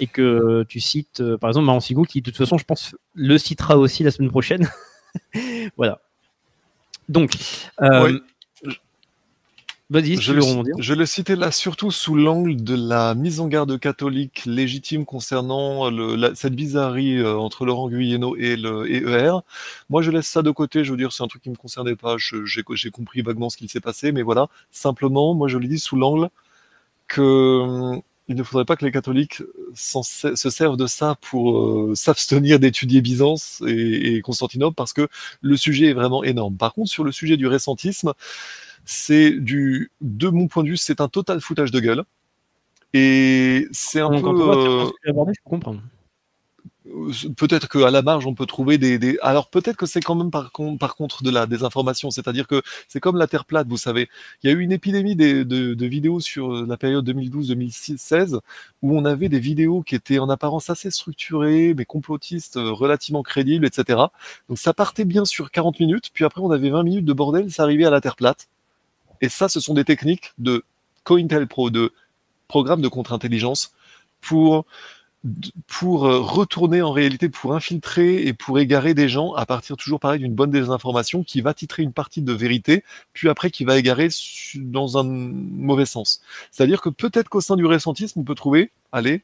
et 0.00 0.06
que 0.06 0.64
tu 0.68 0.80
cites, 0.80 1.20
euh, 1.20 1.36
par 1.38 1.50
exemple, 1.50 1.66
Maran 1.66 1.80
Sigo, 1.80 2.02
qui 2.04 2.20
de 2.20 2.30
toute 2.30 2.36
façon, 2.38 2.58
je 2.58 2.64
pense, 2.64 2.94
le 3.14 3.38
citera 3.38 3.76
aussi 3.78 4.02
la 4.04 4.10
semaine 4.10 4.30
prochaine. 4.30 4.68
voilà. 5.76 6.00
Donc. 7.08 7.32
Vas-y, 9.90 10.16
Je 10.16 10.32
le, 10.32 10.40
rebondir. 10.42 10.74
je 10.78 10.94
le 10.94 11.04
citais 11.04 11.36
là 11.36 11.50
surtout 11.50 11.90
sous 11.90 12.14
l'angle 12.14 12.56
de 12.62 12.74
la 12.76 13.14
mise 13.14 13.40
en 13.40 13.48
garde 13.48 13.78
catholique 13.78 14.44
légitime 14.46 15.04
concernant 15.04 15.90
le- 15.90 16.14
la- 16.16 16.34
cette 16.34 16.54
bizarrerie 16.54 17.18
euh, 17.18 17.36
entre 17.36 17.64
Laurent 17.66 17.88
Guyeno 17.88 18.36
et, 18.36 18.56
le, 18.56 18.88
et 18.90 19.02
ER. 19.02 19.32
Moi, 19.88 20.02
je 20.02 20.10
laisse 20.10 20.28
ça 20.28 20.42
de 20.42 20.50
côté. 20.52 20.84
Je 20.84 20.92
veux 20.92 20.96
dire, 20.96 21.12
c'est 21.12 21.22
un 21.24 21.28
truc 21.28 21.42
qui 21.42 21.50
me 21.50 21.56
concernait 21.56 21.96
pas. 21.96 22.16
J'ai 22.18 22.90
compris 22.90 23.22
vaguement 23.22 23.50
ce 23.50 23.56
qu'il 23.56 23.68
s'est 23.68 23.80
passé, 23.80 24.12
mais 24.12 24.22
voilà. 24.22 24.48
Simplement, 24.70 25.34
moi, 25.34 25.48
je 25.48 25.58
le 25.58 25.66
dis 25.66 25.78
sous 25.80 25.96
l'angle 25.96 26.28
que 27.08 28.00
il 28.28 28.36
ne 28.36 28.44
faudrait 28.44 28.64
pas 28.64 28.76
que 28.76 28.84
les 28.84 28.92
catholiques 28.92 29.42
se 29.74 30.50
servent 30.50 30.76
de 30.76 30.86
ça 30.86 31.16
pour 31.20 31.58
euh, 31.58 31.94
s'abstenir 31.96 32.60
d'étudier 32.60 33.00
Byzance 33.00 33.60
et, 33.66 34.14
et 34.14 34.20
Constantinople 34.20 34.76
parce 34.76 34.92
que 34.92 35.08
le 35.40 35.56
sujet 35.56 35.86
est 35.86 35.94
vraiment 35.94 36.22
énorme. 36.22 36.56
Par 36.56 36.72
contre, 36.72 36.90
sur 36.90 37.02
le 37.02 37.10
sujet 37.10 37.36
du 37.36 37.48
récentisme, 37.48 38.12
c'est 38.84 39.32
du, 39.32 39.90
de 40.00 40.28
mon 40.28 40.48
point 40.48 40.62
de 40.64 40.68
vue, 40.70 40.76
c'est 40.76 41.00
un 41.00 41.08
total 41.08 41.40
foutage 41.40 41.70
de 41.70 41.80
gueule. 41.80 42.04
Et 42.92 43.68
c'est 43.72 44.00
un 44.00 44.10
peu, 44.20 44.26
euh, 44.56 44.86
je 45.34 45.40
peux 45.44 45.50
comprendre. 45.50 45.80
euh, 46.86 47.12
peut-être 47.36 47.68
qu'à 47.68 47.90
la 47.90 48.02
marge 48.02 48.26
on 48.26 48.34
peut 48.34 48.46
trouver 48.46 48.78
des, 48.78 48.98
des... 48.98 49.18
alors 49.22 49.48
peut-être 49.50 49.76
que 49.76 49.86
c'est 49.86 50.00
quand 50.00 50.14
même 50.14 50.30
par, 50.30 50.50
con- 50.50 50.76
par 50.78 50.96
contre 50.96 51.22
de 51.22 51.30
la 51.30 51.46
désinformation 51.46 52.10
c'est-à-dire 52.10 52.46
que 52.48 52.62
c'est 52.88 53.00
comme 53.00 53.16
la 53.16 53.26
terre 53.26 53.44
plate 53.44 53.68
vous 53.68 53.76
savez 53.76 54.08
il 54.42 54.50
y 54.50 54.52
a 54.52 54.56
eu 54.56 54.60
une 54.60 54.72
épidémie 54.72 55.14
de, 55.14 55.42
de 55.44 55.86
vidéos 55.86 56.20
sur 56.20 56.52
euh, 56.54 56.66
la 56.66 56.76
période 56.76 57.08
2012-2016 57.08 58.40
où 58.82 58.96
on 58.96 59.04
avait 59.04 59.28
des 59.28 59.40
vidéos 59.40 59.82
qui 59.82 59.94
étaient 59.94 60.18
en 60.18 60.28
apparence 60.30 60.70
assez 60.70 60.90
structurées 60.90 61.74
mais 61.76 61.84
complotistes 61.84 62.56
relativement 62.56 63.22
crédibles 63.22 63.66
etc 63.66 64.00
donc 64.48 64.58
ça 64.58 64.72
partait 64.74 65.04
bien 65.04 65.24
sur 65.24 65.50
40 65.50 65.80
minutes 65.80 66.10
puis 66.12 66.24
après 66.24 66.40
on 66.40 66.50
avait 66.50 66.70
20 66.70 66.82
minutes 66.82 67.04
de 67.04 67.12
bordel 67.12 67.50
ça 67.52 67.62
arrivait 67.64 67.84
à 67.86 67.90
la 67.90 68.00
terre 68.00 68.16
plate 68.16 68.48
et 69.20 69.28
ça 69.28 69.48
ce 69.48 69.60
sont 69.60 69.74
des 69.74 69.84
techniques 69.84 70.32
de 70.38 70.64
COINTELPRO 71.04 71.70
de 71.70 71.92
programme 72.48 72.80
de 72.80 72.88
contre-intelligence 72.88 73.72
pour 74.20 74.66
pour 75.66 76.06
euh, 76.06 76.18
retourner 76.18 76.80
en 76.80 76.92
réalité, 76.92 77.28
pour 77.28 77.54
infiltrer 77.54 78.22
et 78.26 78.32
pour 78.32 78.58
égarer 78.58 78.94
des 78.94 79.08
gens 79.08 79.34
à 79.34 79.44
partir 79.44 79.76
toujours 79.76 80.00
pareil 80.00 80.20
d'une 80.20 80.34
bonne 80.34 80.50
désinformation 80.50 81.22
qui 81.22 81.42
va 81.42 81.52
titrer 81.52 81.82
une 81.82 81.92
partie 81.92 82.22
de 82.22 82.32
vérité, 82.32 82.84
puis 83.12 83.28
après 83.28 83.50
qui 83.50 83.64
va 83.64 83.76
égarer 83.78 84.08
dans 84.56 84.96
un 84.96 85.04
mauvais 85.04 85.84
sens. 85.84 86.22
C'est-à-dire 86.50 86.80
que 86.80 86.88
peut-être 86.88 87.28
qu'au 87.28 87.42
sein 87.42 87.56
du 87.56 87.66
récentisme, 87.66 88.20
on 88.20 88.24
peut 88.24 88.34
trouver, 88.34 88.70
allez, 88.92 89.22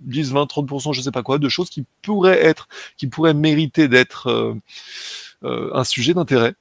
10, 0.00 0.32
20, 0.32 0.44
30%, 0.44 0.92
je 0.92 1.00
sais 1.00 1.10
pas 1.12 1.22
quoi, 1.22 1.38
de 1.38 1.48
choses 1.48 1.70
qui 1.70 1.84
pourraient 2.02 2.44
être, 2.44 2.68
qui 2.96 3.06
pourraient 3.06 3.34
mériter 3.34 3.88
d'être 3.88 4.28
euh, 4.28 4.54
euh, 5.44 5.70
un 5.72 5.84
sujet 5.84 6.14
d'intérêt. 6.14 6.54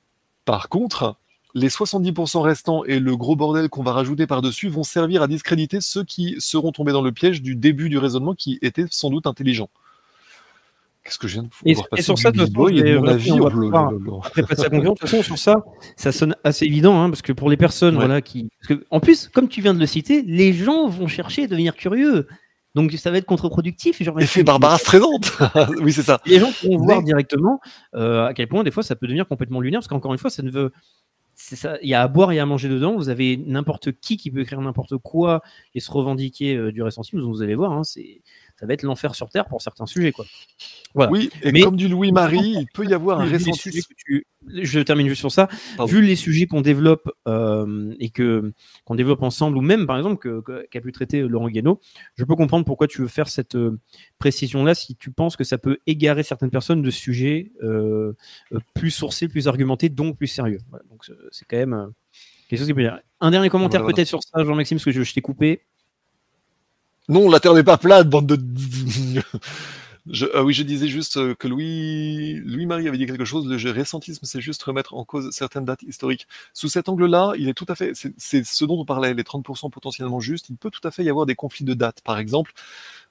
Par 0.45 0.69
contre, 0.69 1.15
les 1.57 1.69
70% 1.69 2.41
restants 2.41 2.83
et 2.83 2.99
le 2.99 3.17
gros 3.17 3.35
bordel 3.35 3.67
qu'on 3.67 3.81
va 3.81 3.91
rajouter 3.91 4.27
par-dessus 4.27 4.69
vont 4.69 4.83
servir 4.83 5.23
à 5.23 5.27
discréditer 5.27 5.81
ceux 5.81 6.03
qui 6.03 6.35
seront 6.38 6.72
tombés 6.72 6.91
dans 6.91 7.01
le 7.01 7.11
piège 7.11 7.41
du 7.41 7.56
début 7.56 7.90
du 7.90 7.97
raisonnement 7.97 8.35
qui 8.35 8.59
était 8.61 8.85
sans 8.91 9.09
doute 9.09 9.25
intelligent. 9.25 9.69
Qu'est-ce 11.03 11.17
que 11.17 11.27
je 11.27 11.33
viens 11.35 11.43
de 11.43 11.49
Et, 11.65 11.73
voir 11.73 11.88
et 11.95 12.01
sur 12.01 12.19
ça, 12.19 12.31
de 12.31 12.45
toute 12.45 12.53
façon, 14.99 15.23
sur 15.23 15.38
ça, 15.38 15.63
ça 15.95 16.11
sonne 16.11 16.35
assez 16.43 16.65
évident, 16.65 17.01
hein, 17.01 17.09
parce 17.09 17.22
que 17.22 17.31
pour 17.31 17.49
les 17.49 17.57
personnes 17.57 17.95
Ouais. 17.95 18.06
voilà, 18.06 18.22
qui. 18.22 18.49
Parce 18.59 18.79
que, 18.79 18.85
en 18.91 18.99
plus, 18.99 19.29
comme 19.29 19.47
tu 19.47 19.61
viens 19.61 19.73
de 19.73 19.79
le 19.79 19.85
citer, 19.85 20.22
les 20.22 20.51
gens 20.53 20.90
vont 20.90 21.07
chercher 21.07 21.45
à 21.45 21.47
devenir 21.47 21.75
curieux. 21.75 22.27
Donc 22.75 22.91
ça 22.91 23.09
va 23.09 23.17
être 23.17 23.25
contre-productif. 23.25 24.01
Effet 24.19 24.43
Barbara 24.43 24.77
Streisand 24.77 25.22
Oui, 25.81 25.93
c'est 25.93 26.03
ça. 26.03 26.19
Les 26.25 26.40
gens 26.40 26.51
pourront 26.51 26.77
voir 26.77 27.01
directement 27.01 27.59
euh, 27.95 28.27
à 28.27 28.33
quel 28.35 28.47
point, 28.47 28.63
des 28.63 28.72
fois, 28.72 28.83
ça 28.83 28.95
peut 28.95 29.07
devenir 29.07 29.27
complètement 29.27 29.61
lunaire, 29.61 29.79
parce 29.79 29.88
qu'encore 29.88 30.11
une 30.13 30.19
fois, 30.19 30.29
ça 30.29 30.43
ne 30.43 30.51
veut. 30.51 30.72
Il 31.81 31.89
y 31.89 31.93
a 31.93 32.01
à 32.01 32.07
boire 32.07 32.31
et 32.31 32.39
à 32.39 32.45
manger 32.45 32.69
dedans. 32.69 32.95
Vous 32.95 33.09
avez 33.09 33.37
n'importe 33.37 33.91
qui 33.99 34.17
qui 34.17 34.31
peut 34.31 34.41
écrire 34.41 34.61
n'importe 34.61 34.97
quoi 34.97 35.41
et 35.75 35.79
se 35.79 35.91
revendiquer 35.91 36.55
euh, 36.55 36.71
du 36.71 36.81
récentisme. 36.81 37.21
Vous 37.21 37.41
allez 37.41 37.55
voir, 37.55 37.71
hein, 37.73 37.83
c'est, 37.83 38.21
ça 38.59 38.65
va 38.65 38.73
être 38.73 38.83
l'enfer 38.83 39.13
sur 39.15 39.29
terre 39.29 39.45
pour 39.47 39.61
certains 39.61 39.85
sujets, 39.85 40.11
quoi. 40.11 40.25
Voilà. 40.95 41.11
Oui, 41.11 41.29
et 41.43 41.51
Mais- 41.51 41.61
comme 41.61 41.75
du 41.75 41.88
Louis-Marie, 41.88 42.56
il 42.59 42.67
peut 42.73 42.85
y 42.85 42.93
avoir 42.93 43.19
un 43.22 43.27
tu- 43.27 44.25
Je 44.47 44.79
termine 44.79 45.07
juste 45.07 45.19
sur 45.19 45.31
ça. 45.31 45.47
Pardon. 45.75 45.91
Vu 45.91 46.01
les 46.01 46.15
sujets 46.15 46.45
qu'on 46.47 46.61
développe 46.61 47.11
euh, 47.27 47.93
et 47.99 48.09
que 48.09 48.53
qu'on 48.85 48.95
développe 48.95 49.22
ensemble, 49.22 49.57
ou 49.57 49.61
même 49.61 49.85
par 49.85 49.97
exemple 49.97 50.17
que- 50.17 50.41
que- 50.41 50.65
qu'a 50.72 50.79
pu 50.81 50.91
traiter 50.91 51.22
Laurent 51.22 51.49
Guénaud, 51.49 51.79
je 52.15 52.23
peux 52.23 52.35
comprendre 52.35 52.63
pourquoi 52.65 52.88
tu 52.88 53.01
veux 53.01 53.07
faire 53.07 53.27
cette 53.27 53.56
euh, 53.56 53.77
précision-là 54.19 54.73
si 54.73 54.95
tu 54.95 55.11
penses 55.11 55.35
que 55.35 55.43
ça 55.43 55.57
peut 55.57 55.77
égarer 55.85 56.23
certaines 56.23 56.49
personnes 56.51 56.81
de 56.81 56.90
sujets 56.91 57.51
euh, 57.63 58.13
euh, 58.53 58.59
plus 58.73 58.91
sourcés, 58.91 59.27
plus 59.27 59.47
argumentés, 59.47 59.90
donc 59.90 60.17
plus 60.17 60.27
sérieux. 60.27 60.59
Voilà, 60.69 60.83
donc 60.90 61.03
c'est- 61.31 61.45
quand 61.49 61.57
même 61.57 61.73
euh, 61.73 61.88
quelque 62.49 62.59
chose 62.59 62.67
qui 62.67 62.73
peut 62.73 62.81
dire. 62.81 62.99
Un 63.19 63.31
dernier 63.31 63.49
commentaire 63.49 63.81
voilà. 63.81 63.95
peut-être 63.95 64.07
sur 64.07 64.23
ça, 64.23 64.43
Jean-Maxime, 64.43 64.77
parce 64.77 64.85
que 64.85 64.91
je, 64.91 65.03
je 65.03 65.13
t'ai 65.13 65.22
coupé. 65.22 65.61
Non, 67.09 67.29
la 67.29 67.40
Terre 67.40 67.53
n'est 67.53 67.63
pas 67.63 67.77
plate, 67.77 68.09
bande 68.09 68.27
de. 68.27 68.38
Je, 70.09 70.25
ah 70.33 70.43
oui, 70.43 70.53
je 70.53 70.63
disais 70.63 70.88
juste 70.88 71.17
euh, 71.17 71.35
que 71.35 71.49
Louis, 71.49 72.35
Louis-Marie 72.45 72.88
avait 72.88 72.97
dit 72.97 73.06
quelque 73.07 73.25
chose. 73.25 73.45
Le 73.45 73.72
récentisme, 73.72 74.25
c'est 74.25 74.40
juste 74.40 74.63
remettre 74.63 74.93
en 74.95 75.03
cause 75.03 75.29
certaines 75.31 75.65
dates 75.65 75.83
historiques. 75.83 76.27
Sous 76.53 76.69
cet 76.69 76.90
angle-là, 76.90 77.33
il 77.38 77.49
est 77.49 77.53
tout 77.53 77.65
à 77.67 77.75
fait. 77.75 77.91
c'est- 77.95 78.45
ce 78.45 78.65
dont 78.65 78.79
on 78.79 78.85
parlait, 78.85 79.13
les 79.13 79.25
30% 79.25 79.69
potentiellement 79.69 80.22
justes. 80.22 80.49
Il 80.49 80.57
peut 80.57 80.72
tout 80.72 80.85
à 80.88 80.91
fait 80.91 81.03
y 81.03 81.09
avoir 81.09 81.25
des 81.25 81.35
conflits 81.35 81.65
de 81.65 81.73
dates. 81.73 82.01
Par 82.03 82.19
exemple, 82.19 82.53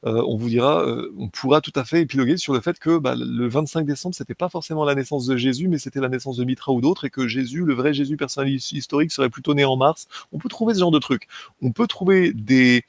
euh, 0.05 0.23
on 0.27 0.37
vous 0.37 0.49
dira, 0.49 0.83
euh, 0.85 1.12
on 1.19 1.29
pourra 1.29 1.61
tout 1.61 1.73
à 1.75 1.85
fait 1.85 2.03
épiloguer 2.03 2.37
sur 2.37 2.53
le 2.55 2.61
fait 2.61 2.79
que 2.79 2.99
bah, 2.99 3.15
le 3.17 3.49
25 3.49 3.85
décembre, 3.87 4.15
c'était 4.15 4.35
pas 4.35 4.49
forcément 4.49 4.85
la 4.85 4.95
naissance 4.95 5.27
de 5.27 5.37
Jésus, 5.37 5.69
mais 5.69 5.79
c'était 5.79 6.01
la 6.01 6.09
naissance 6.09 6.37
de 6.37 6.45
Mitra 6.45 6.73
ou 6.73 6.81
d'autres, 6.81 7.05
et 7.07 7.11
que 7.11 7.27
Jésus, 7.29 7.65
le 7.65 7.75
vrai 7.75 7.95
Jésus 7.95 8.17
personnalité 8.17 8.77
historique, 8.77 9.12
serait 9.12 9.31
plutôt 9.31 9.55
né 9.55 9.65
en 9.65 9.77
mars. 9.77 10.07
On 10.33 10.39
peut 10.39 10.49
trouver 10.49 10.75
ce 10.75 10.81
genre 10.81 10.91
de 10.91 10.99
trucs. 10.99 11.29
On 11.62 11.73
peut 11.73 11.87
trouver 11.87 12.33
des 12.33 12.85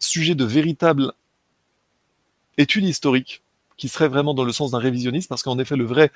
sujets 0.00 0.34
de 0.34 0.44
véritables 0.44 1.12
études 2.58 2.84
historiques 2.84 3.42
qui 3.76 3.88
seraient 3.88 4.08
vraiment 4.08 4.34
dans 4.34 4.44
le 4.44 4.52
sens 4.52 4.72
d'un 4.72 4.78
révisionnisme, 4.78 5.28
parce 5.28 5.42
qu'en 5.42 5.58
effet, 5.58 5.76
le 5.76 5.84
vrai, 5.84 6.10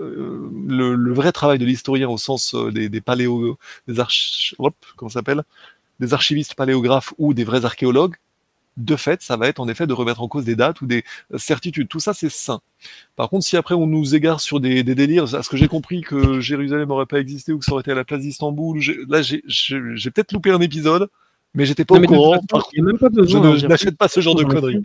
euh, 0.00 0.50
le, 0.66 1.12
vrai 1.12 1.32
travail 1.32 1.58
de 1.58 1.64
l'historien 1.64 2.08
au 2.08 2.18
sens 2.18 2.54
euh, 2.54 2.70
des, 2.70 2.88
des 2.88 3.00
paléo, 3.00 3.56
des 3.86 4.02
s'appelle, 5.08 5.44
des 6.00 6.12
archivistes 6.12 6.54
paléographes 6.54 7.14
ou 7.18 7.32
des 7.32 7.44
vrais 7.44 7.64
archéologues, 7.64 8.16
de 8.78 8.96
fait, 8.96 9.22
ça 9.22 9.36
va 9.36 9.48
être 9.48 9.58
en 9.58 9.68
effet 9.68 9.86
de 9.86 9.92
remettre 9.92 10.22
en 10.22 10.28
cause 10.28 10.44
des 10.44 10.56
dates 10.56 10.80
ou 10.80 10.86
des 10.86 11.04
euh, 11.34 11.38
certitudes. 11.38 11.88
Tout 11.88 12.00
ça, 12.00 12.14
c'est 12.14 12.30
sain. 12.30 12.60
Par 13.16 13.28
contre, 13.28 13.44
si 13.44 13.56
après 13.56 13.74
on 13.74 13.86
nous 13.86 14.14
égare 14.14 14.40
sur 14.40 14.60
des, 14.60 14.82
délires, 14.84 15.34
à 15.34 15.42
ce 15.42 15.48
que 15.48 15.56
j'ai 15.56 15.68
compris 15.68 16.00
que 16.00 16.40
Jérusalem 16.40 16.88
n'aurait 16.88 17.06
pas 17.06 17.18
existé 17.18 17.52
ou 17.52 17.58
que 17.58 17.64
ça 17.64 17.72
aurait 17.72 17.80
été 17.80 17.90
à 17.90 17.96
la 17.96 18.04
place 18.04 18.20
d'Istanbul, 18.20 18.80
là, 19.08 19.20
j'ai 19.22 20.10
peut-être 20.10 20.32
loupé 20.32 20.50
un 20.50 20.60
épisode, 20.60 21.08
mais 21.58 21.66
j'étais 21.66 21.84
pas 21.84 21.96
Non, 21.96 22.04
au 22.04 22.06
courant. 22.06 22.32
façon, 22.34 22.46
Par 22.48 22.68
même 22.84 22.98
pas 22.98 23.08
je 23.12 23.20
besoin 23.20 23.56
n'achète 23.68 23.96
pas 23.98 24.06
ce 24.06 24.20
genre 24.20 24.36
de 24.36 24.44
conneries. 24.44 24.80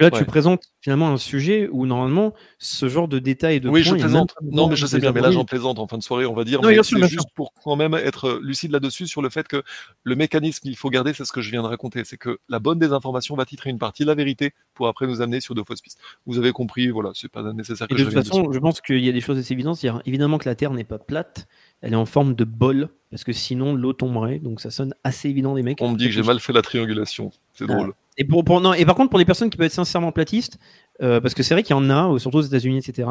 Que 0.00 0.04
là, 0.06 0.10
Ouais. 0.14 0.18
tu 0.20 0.24
présentes 0.24 0.62
finalement 0.80 1.10
un 1.10 1.18
sujet 1.18 1.68
où 1.70 1.84
normalement 1.84 2.32
ce 2.58 2.88
genre 2.88 3.06
de 3.06 3.18
détails 3.18 3.56
et 3.56 3.60
de 3.60 3.68
Oui, 3.68 3.82
points, 3.82 3.96
je 3.98 4.00
plaisante. 4.02 4.34
Non, 4.40 4.66
mais 4.66 4.74
je 4.74 4.86
de 4.86 4.88
sais 4.88 4.98
bien, 4.98 5.12
mais 5.12 5.20
là, 5.20 5.30
j'en 5.30 5.44
plaisante 5.44 5.78
en 5.78 5.86
fin 5.86 5.98
de 5.98 6.02
soirée, 6.02 6.24
on 6.24 6.32
va 6.32 6.44
dire. 6.44 6.62
Non, 6.62 6.68
mais 6.68 6.74
bien 6.74 6.82
sûr, 6.82 6.96
bien 6.96 7.06
juste 7.06 7.20
sûr. 7.20 7.30
pour 7.34 7.52
quand 7.62 7.76
même 7.76 7.92
être 7.92 8.40
lucide 8.42 8.70
là-dessus 8.72 9.06
sur 9.06 9.20
le 9.20 9.28
fait 9.28 9.46
que 9.46 9.62
le 10.02 10.16
mécanisme 10.16 10.62
qu'il 10.62 10.74
faut 10.76 10.88
garder, 10.88 11.12
c'est 11.12 11.26
ce 11.26 11.32
que 11.32 11.42
je 11.42 11.50
viens 11.50 11.60
de 11.62 11.66
raconter. 11.66 12.04
C'est 12.04 12.16
que 12.16 12.38
la 12.48 12.58
bonne 12.60 12.78
désinformation 12.78 13.36
va 13.36 13.44
titrer 13.44 13.68
une 13.68 13.78
partie, 13.78 14.06
la 14.06 14.14
vérité, 14.14 14.54
pour 14.72 14.88
après 14.88 15.06
nous 15.06 15.20
amener 15.20 15.40
sur 15.42 15.54
de 15.54 15.62
fausses 15.62 15.82
pistes. 15.82 15.98
Vous 16.24 16.38
avez 16.38 16.52
compris, 16.52 16.88
voilà, 16.88 17.10
c'est 17.12 17.30
pas 17.30 17.42
nécessaire 17.52 17.86
Et 17.90 17.94
que 17.94 17.94
de 17.96 17.98
je 17.98 18.04
toute 18.06 18.14
dessus. 18.14 18.28
façon, 18.30 18.50
je 18.52 18.58
pense 18.58 18.80
qu'il 18.80 19.04
y 19.04 19.08
a 19.10 19.12
des 19.12 19.20
choses 19.20 19.36
assez 19.38 19.52
évidentes. 19.52 19.76
C'est-à-dire, 19.76 20.00
évidemment 20.06 20.38
que 20.38 20.48
la 20.48 20.54
Terre 20.54 20.72
n'est 20.72 20.84
pas 20.84 20.98
plate, 20.98 21.46
elle 21.82 21.92
est 21.92 21.96
en 21.96 22.06
forme 22.06 22.34
de 22.34 22.44
bol, 22.44 22.88
parce 23.10 23.22
que 23.22 23.34
sinon 23.34 23.74
l'eau 23.74 23.92
tomberait. 23.92 24.38
Donc 24.38 24.62
ça 24.62 24.70
sonne 24.70 24.94
assez 25.04 25.28
évident 25.28 25.54
des 25.54 25.62
mecs. 25.62 25.78
On 25.82 25.90
me 25.92 25.98
dit 25.98 26.06
que 26.06 26.12
j'ai 26.12 26.22
mal 26.22 26.40
fait 26.40 26.54
la 26.54 26.62
triangulation. 26.62 27.32
C'est 27.52 27.66
Ah. 27.68 27.74
Et, 28.20 28.24
pour, 28.24 28.44
pour- 28.44 28.60
non, 28.60 28.74
et 28.74 28.84
par 28.84 28.94
contre, 28.94 29.08
pour 29.10 29.18
les 29.18 29.24
personnes 29.24 29.48
qui 29.48 29.56
peuvent 29.56 29.66
être 29.66 29.72
sincèrement 29.72 30.12
platistes, 30.12 30.58
euh, 31.02 31.20
parce 31.20 31.32
que 31.32 31.42
c'est 31.42 31.54
vrai 31.54 31.62
qu'il 31.62 31.74
y 31.74 31.78
en 31.78 31.88
a, 31.88 32.12
euh, 32.12 32.18
surtout 32.18 32.38
aux 32.38 32.42
États-Unis, 32.42 32.78
etc., 32.78 33.08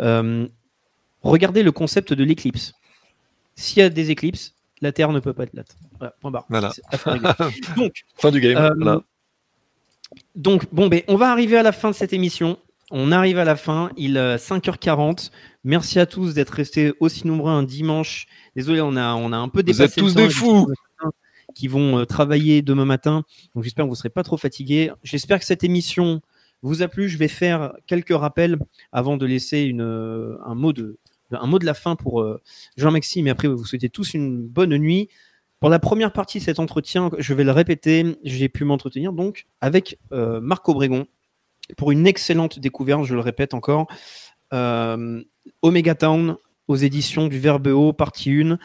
euh, 0.00 0.46
regardez 1.22 1.62
le 1.62 1.72
concept 1.72 2.12
de 2.12 2.22
l'éclipse. 2.22 2.74
S'il 3.54 3.78
y 3.78 3.82
a 3.82 3.88
des 3.88 4.10
éclipses, 4.10 4.54
la 4.82 4.92
Terre 4.92 5.10
ne 5.12 5.20
peut 5.20 5.32
pas 5.32 5.44
être 5.44 5.52
plate. 5.52 5.74
Voilà, 5.98 6.14
point 6.20 6.30
barre. 6.30 6.44
Voilà. 6.50 6.72
Donc, 7.76 8.04
Fin 8.16 8.30
du 8.30 8.40
game. 8.40 8.56
Euh, 8.58 8.70
voilà. 8.76 9.00
Donc, 10.36 10.66
bon, 10.72 10.88
ben, 10.88 11.00
on 11.08 11.16
va 11.16 11.30
arriver 11.30 11.56
à 11.56 11.62
la 11.62 11.72
fin 11.72 11.90
de 11.90 11.94
cette 11.94 12.12
émission. 12.12 12.58
On 12.90 13.10
arrive 13.12 13.38
à 13.38 13.44
la 13.44 13.56
fin. 13.56 13.90
Il 13.96 14.18
est 14.18 14.36
5h40. 14.36 15.30
Merci 15.64 15.98
à 15.98 16.04
tous 16.04 16.34
d'être 16.34 16.50
restés 16.50 16.92
aussi 17.00 17.26
nombreux 17.26 17.50
un 17.50 17.62
dimanche. 17.62 18.26
Désolé, 18.54 18.82
on 18.82 18.96
a, 18.96 19.14
on 19.14 19.32
a 19.32 19.36
un 19.38 19.48
peu 19.48 19.62
dépassé. 19.62 19.84
êtes 19.84 19.94
tous 19.94 20.08
le 20.08 20.12
temps. 20.14 20.20
des 20.26 20.30
fous. 20.30 20.66
Qui 21.54 21.68
vont 21.68 21.98
euh, 21.98 22.04
travailler 22.04 22.62
demain 22.62 22.84
matin. 22.84 23.24
Donc, 23.54 23.64
j'espère 23.64 23.84
que 23.84 23.88
vous 23.88 23.94
ne 23.94 23.98
serez 23.98 24.10
pas 24.10 24.22
trop 24.22 24.36
fatigués. 24.36 24.90
J'espère 25.02 25.38
que 25.38 25.44
cette 25.44 25.64
émission 25.64 26.22
vous 26.62 26.82
a 26.82 26.88
plu. 26.88 27.08
Je 27.08 27.18
vais 27.18 27.28
faire 27.28 27.74
quelques 27.86 28.16
rappels 28.16 28.58
avant 28.92 29.16
de 29.16 29.26
laisser 29.26 29.72
euh, 29.78 30.36
un, 30.44 30.54
mot 30.54 30.72
de, 30.72 30.98
un 31.30 31.46
mot 31.46 31.58
de 31.58 31.66
la 31.66 31.74
fin 31.74 31.96
pour 31.96 32.22
euh, 32.22 32.40
Jean-Maxime. 32.76 33.26
Et 33.26 33.30
après, 33.30 33.48
vous 33.48 33.64
souhaitez 33.64 33.88
tous 33.88 34.14
une 34.14 34.46
bonne 34.46 34.76
nuit. 34.76 35.08
Pour 35.60 35.70
la 35.70 35.78
première 35.78 36.12
partie 36.12 36.38
de 36.38 36.44
cet 36.44 36.58
entretien, 36.58 37.10
je 37.18 37.34
vais 37.34 37.44
le 37.44 37.52
répéter, 37.52 38.16
j'ai 38.24 38.48
pu 38.48 38.64
m'entretenir 38.64 39.12
donc 39.12 39.46
avec 39.60 39.96
euh, 40.10 40.40
Marc 40.40 40.68
Obregon 40.68 41.06
pour 41.76 41.92
une 41.92 42.08
excellente 42.08 42.58
découverte, 42.58 43.04
je 43.04 43.14
le 43.14 43.20
répète 43.20 43.54
encore. 43.54 43.86
Omega 45.62 45.94
Town 45.94 46.36
aux 46.68 46.76
éditions 46.76 47.28
du 47.28 47.38
Verbe 47.38 47.68
Haut, 47.68 47.92
partie 47.92 48.42
1. 48.42 48.58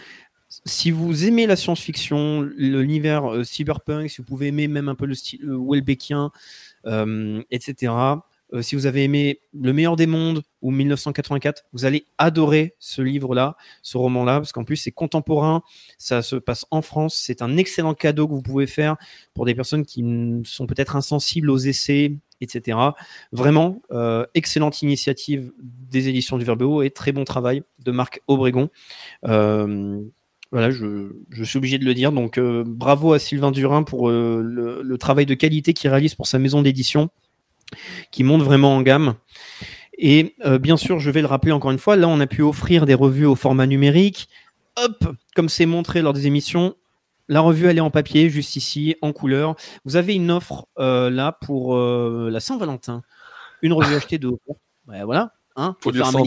Si 0.49 0.91
vous 0.91 1.25
aimez 1.25 1.45
la 1.45 1.57
science-fiction, 1.57 2.41
l'univers 2.55 3.33
euh, 3.33 3.43
cyberpunk, 3.43 4.09
si 4.09 4.17
vous 4.17 4.23
pouvez 4.23 4.47
aimer 4.47 4.69
même 4.69 4.87
un 4.87 4.95
peu 4.95 5.05
le 5.05 5.13
style 5.13 5.43
euh, 5.43 5.57
Welbeckien, 5.59 6.31
euh, 6.85 7.41
etc., 7.51 7.93
si 8.61 8.75
vous 8.75 8.85
avez 8.85 9.03
aimé 9.03 9.41
Le 9.51 9.73
meilleur 9.73 9.97
des 9.97 10.07
mondes 10.07 10.41
ou 10.61 10.71
1984, 10.71 11.65
vous 11.73 11.83
allez 11.83 12.05
adorer 12.17 12.75
ce 12.79 13.01
livre-là, 13.01 13.57
ce 13.81 13.97
roman-là, 13.97 14.37
parce 14.39 14.53
qu'en 14.53 14.63
plus 14.63 14.77
c'est 14.77 14.93
contemporain, 14.93 15.63
ça 15.97 16.21
se 16.21 16.37
passe 16.37 16.65
en 16.71 16.81
France, 16.81 17.21
c'est 17.21 17.41
un 17.41 17.57
excellent 17.57 17.93
cadeau 17.93 18.25
que 18.25 18.31
vous 18.31 18.41
pouvez 18.41 18.65
faire 18.65 18.95
pour 19.33 19.43
des 19.43 19.53
personnes 19.53 19.85
qui 19.85 20.01
sont 20.45 20.65
peut-être 20.65 20.95
insensibles 20.95 21.49
aux 21.49 21.57
essais, 21.57 22.13
etc. 22.39 22.77
Vraiment, 23.33 23.81
excellente 24.33 24.81
initiative 24.81 25.51
des 25.61 26.07
éditions 26.07 26.37
du 26.37 26.45
Verbe 26.45 26.61
Haut 26.61 26.83
et 26.83 26.89
très 26.89 27.11
bon 27.11 27.25
travail 27.25 27.63
de 27.79 27.91
Marc 27.91 28.21
Obregon. 28.29 28.69
Voilà, 30.51 30.71
je, 30.71 31.11
je 31.29 31.43
suis 31.43 31.57
obligé 31.57 31.77
de 31.77 31.85
le 31.85 31.93
dire. 31.93 32.11
Donc, 32.11 32.37
euh, 32.37 32.63
bravo 32.65 33.13
à 33.13 33.19
Sylvain 33.19 33.51
Durin 33.51 33.83
pour 33.83 34.09
euh, 34.09 34.41
le, 34.43 34.81
le 34.81 34.97
travail 34.97 35.25
de 35.25 35.33
qualité 35.33 35.73
qu'il 35.73 35.89
réalise 35.89 36.15
pour 36.15 36.27
sa 36.27 36.39
maison 36.39 36.61
d'édition, 36.61 37.09
qui 38.11 38.23
monte 38.23 38.41
vraiment 38.41 38.75
en 38.75 38.81
gamme. 38.81 39.15
Et 39.97 40.35
euh, 40.45 40.59
bien 40.59 40.77
sûr, 40.77 40.99
je 40.99 41.09
vais 41.11 41.21
le 41.21 41.27
rappeler 41.27 41.51
encore 41.51 41.71
une 41.71 41.79
fois, 41.79 41.95
là, 41.95 42.07
on 42.07 42.19
a 42.19 42.27
pu 42.27 42.41
offrir 42.41 42.85
des 42.85 42.93
revues 42.93 43.25
au 43.25 43.35
format 43.35 43.67
numérique. 43.67 44.29
Hop, 44.77 45.05
comme 45.35 45.49
c'est 45.49 45.65
montré 45.65 46.01
lors 46.01 46.13
des 46.13 46.27
émissions, 46.27 46.75
la 47.27 47.41
revue, 47.41 47.65
elle 47.67 47.77
est 47.77 47.81
en 47.81 47.89
papier, 47.89 48.29
juste 48.29 48.55
ici, 48.55 48.95
en 49.01 49.11
couleur. 49.11 49.55
Vous 49.85 49.95
avez 49.95 50.15
une 50.15 50.31
offre 50.31 50.67
là 50.77 51.31
pour 51.41 51.75
la 51.75 52.39
Saint-Valentin. 52.39 53.01
Une 53.63 53.73
revue 53.73 53.95
achetée 53.95 54.17
de 54.17 54.29
Ouais, 54.87 55.03
voilà. 55.03 55.33
Hein, 55.57 55.75
Faut 55.81 55.91
dire 55.91 56.05
faire 56.09 56.19
un 56.19 56.23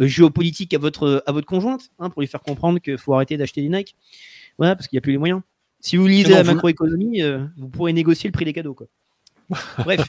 euh, 0.00 0.06
géopolitique 0.06 0.74
à 0.74 0.78
votre, 0.78 1.22
à 1.26 1.32
votre 1.32 1.46
conjointe, 1.46 1.90
hein, 1.98 2.10
pour 2.10 2.22
lui 2.22 2.28
faire 2.28 2.40
comprendre 2.42 2.78
qu'il 2.80 2.98
faut 2.98 3.14
arrêter 3.14 3.36
d'acheter 3.36 3.62
des 3.62 3.68
Nike. 3.68 3.96
Voilà, 4.58 4.74
parce 4.76 4.88
qu'il 4.88 4.96
n'y 4.96 4.98
a 4.98 5.02
plus 5.02 5.12
les 5.12 5.18
moyens. 5.18 5.40
Si 5.80 5.96
vous 5.96 6.06
lisez 6.06 6.30
non, 6.30 6.36
la 6.36 6.42
vous- 6.42 6.52
macroéconomie, 6.54 7.22
euh, 7.22 7.44
vous 7.56 7.68
pourrez 7.68 7.92
négocier 7.92 8.28
le 8.28 8.32
prix 8.32 8.44
des 8.44 8.52
cadeaux. 8.52 8.74
Quoi. 8.74 8.86
Bref. 9.78 10.06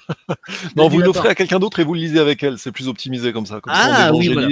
Non, 0.76 0.88
vous 0.88 1.00
l'offrez 1.00 1.30
à 1.30 1.36
quelqu'un 1.36 1.60
d'autre 1.60 1.80
et 1.80 1.84
vous 1.84 1.94
le 1.96 2.00
lisez 2.02 2.20
avec 2.20 2.44
elle. 2.44 2.58
C'est 2.60 2.72
plus 2.72 2.88
optimisé 2.88 3.34
comme 3.34 3.46
ça. 3.46 3.60
Comme 3.62 3.74
Ah, 3.76 4.08
ça, 4.08 4.14
on 4.14 4.20
oui, 4.20 4.28
voilà. 4.28 4.48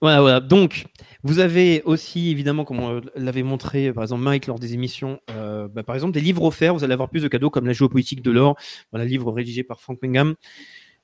Voilà, 0.00 0.20
voilà. 0.20 0.40
Donc, 0.40 0.86
Vous 1.22 1.38
avez 1.38 1.80
aussi, 1.86 2.28
évidemment, 2.30 2.64
comme 2.66 2.80
on 2.80 3.00
l'avait 3.16 3.42
montré, 3.42 3.90
par 3.94 4.02
exemple, 4.02 4.22
Mike 4.22 4.46
lors 4.46 4.58
des 4.58 4.74
émissions, 4.74 5.20
euh, 5.30 5.68
bah, 5.68 5.82
par 5.82 5.94
exemple, 5.94 6.12
des 6.12 6.20
livres 6.20 6.42
offerts. 6.42 6.74
Vous 6.74 6.84
allez 6.84 6.92
avoir 6.92 7.08
plus 7.08 7.22
de 7.22 7.28
cadeaux 7.28 7.48
comme 7.48 7.66
la 7.66 7.72
géopolitique 7.72 8.20
de 8.20 8.30
l'or, 8.30 8.56
voilà, 8.92 9.06
livre 9.06 9.32
rédigé 9.32 9.62
par 9.62 9.80
Frank 9.80 9.98
Wingham, 10.02 10.34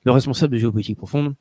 le 0.04 0.12
responsable 0.12 0.52
de 0.52 0.58
géopolitique 0.58 0.99
profonde. 0.99 1.34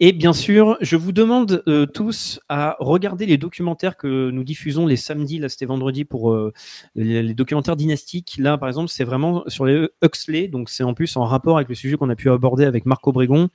Et 0.00 0.12
bien 0.12 0.32
sûr, 0.32 0.76
je 0.80 0.96
vous 0.96 1.12
demande 1.12 1.62
euh, 1.68 1.86
tous 1.86 2.40
à 2.48 2.76
regarder 2.80 3.26
les 3.26 3.38
documentaires 3.38 3.96
que 3.96 4.30
nous 4.30 4.42
diffusons 4.42 4.86
les 4.86 4.96
samedis. 4.96 5.38
Là, 5.38 5.48
c'était 5.48 5.66
vendredi 5.66 6.04
pour 6.04 6.32
euh, 6.32 6.52
les, 6.96 7.32
documentaires 7.32 7.76
dynastiques. 7.76 8.34
Là, 8.38 8.58
par 8.58 8.68
exemple, 8.68 8.88
c'est 8.88 9.04
vraiment 9.04 9.44
sur 9.46 9.64
les 9.66 9.88
Huxley. 10.02 10.48
Donc, 10.48 10.68
c'est 10.68 10.82
en 10.82 10.94
plus 10.94 11.16
en 11.16 11.24
rapport 11.24 11.58
avec 11.58 11.68
le 11.68 11.76
sujet 11.76 11.96
qu'on 11.96 12.10
a 12.10 12.16
pu 12.16 12.28
aborder 12.28 12.64
avec 12.64 12.86
Marc 12.86 13.06
Obregon. 13.06 13.50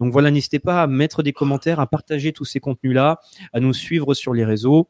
Donc, 0.00 0.12
voilà, 0.12 0.32
n'hésitez 0.32 0.58
pas 0.58 0.82
à 0.82 0.86
mettre 0.88 1.22
des 1.22 1.32
commentaires, 1.32 1.78
à 1.78 1.86
partager 1.86 2.32
tous 2.32 2.44
ces 2.44 2.58
contenus-là, 2.58 3.20
à 3.52 3.60
nous 3.60 3.72
suivre 3.72 4.12
sur 4.14 4.34
les 4.34 4.44
réseaux. 4.44 4.88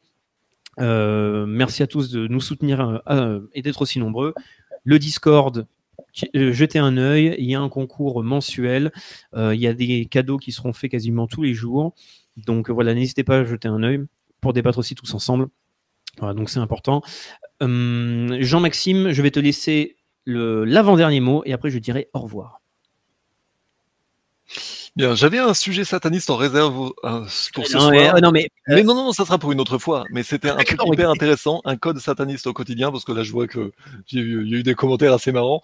Euh, 0.80 1.44
merci 1.44 1.82
à 1.82 1.86
tous 1.86 2.10
de 2.10 2.26
nous 2.26 2.40
soutenir 2.40 3.02
et 3.52 3.60
d'être 3.60 3.82
aussi 3.82 3.98
nombreux. 3.98 4.32
Le 4.84 4.98
Discord, 4.98 5.66
jetez 6.34 6.78
un 6.78 6.96
œil. 6.96 7.34
Il 7.38 7.46
y 7.46 7.54
a 7.54 7.60
un 7.60 7.68
concours 7.68 8.22
mensuel. 8.22 8.92
Euh, 9.34 9.54
il 9.54 9.60
y 9.60 9.66
a 9.66 9.74
des 9.74 10.06
cadeaux 10.06 10.38
qui 10.38 10.52
seront 10.52 10.72
faits 10.72 10.90
quasiment 10.90 11.26
tous 11.26 11.42
les 11.42 11.54
jours. 11.54 11.94
Donc 12.36 12.68
euh, 12.68 12.72
voilà, 12.72 12.94
n'hésitez 12.94 13.24
pas 13.24 13.38
à 13.38 13.44
jeter 13.44 13.68
un 13.68 13.82
œil 13.82 14.00
pour 14.40 14.52
débattre 14.52 14.78
aussi 14.78 14.94
tous 14.94 15.12
ensemble. 15.14 15.48
Voilà, 16.18 16.34
donc 16.34 16.50
c'est 16.50 16.60
important. 16.60 17.02
Hum, 17.60 18.36
Jean-Maxime, 18.40 19.12
je 19.12 19.22
vais 19.22 19.30
te 19.30 19.40
laisser 19.40 19.96
l'avant-dernier 20.26 21.20
mot 21.20 21.42
et 21.44 21.52
après 21.52 21.70
je 21.70 21.78
dirai 21.78 22.08
au 22.12 22.20
revoir. 22.20 22.60
Bien, 24.96 25.14
j'avais 25.14 25.38
un 25.38 25.52
sujet 25.52 25.84
sataniste 25.84 26.30
en 26.30 26.36
réserve 26.36 26.92
euh, 27.04 27.26
pour 27.52 27.66
ce 27.66 27.76
non, 27.76 27.90
mais, 27.90 28.04
soir. 28.04 28.16
euh, 28.16 28.20
non, 28.20 28.30
mais, 28.30 28.48
euh, 28.70 28.76
Mais 28.76 28.82
non, 28.82 28.94
non, 28.94 29.04
non, 29.04 29.12
ça 29.12 29.26
sera 29.26 29.36
pour 29.36 29.52
une 29.52 29.60
autre 29.60 29.76
fois. 29.76 30.04
Mais 30.10 30.22
c'était 30.22 30.48
un 30.48 30.56
truc 30.56 30.80
hyper 30.86 31.10
intéressant, 31.10 31.60
un 31.66 31.76
code 31.76 31.98
sataniste 31.98 32.46
au 32.46 32.54
quotidien, 32.54 32.90
parce 32.90 33.04
que 33.04 33.12
là, 33.12 33.22
je 33.22 33.30
vois 33.30 33.46
que 33.46 33.72
il 34.10 34.18
y 34.18 34.22
a 34.54 34.58
eu 34.58 34.62
des 34.62 34.74
commentaires 34.74 35.12
assez 35.12 35.32
marrants. 35.32 35.60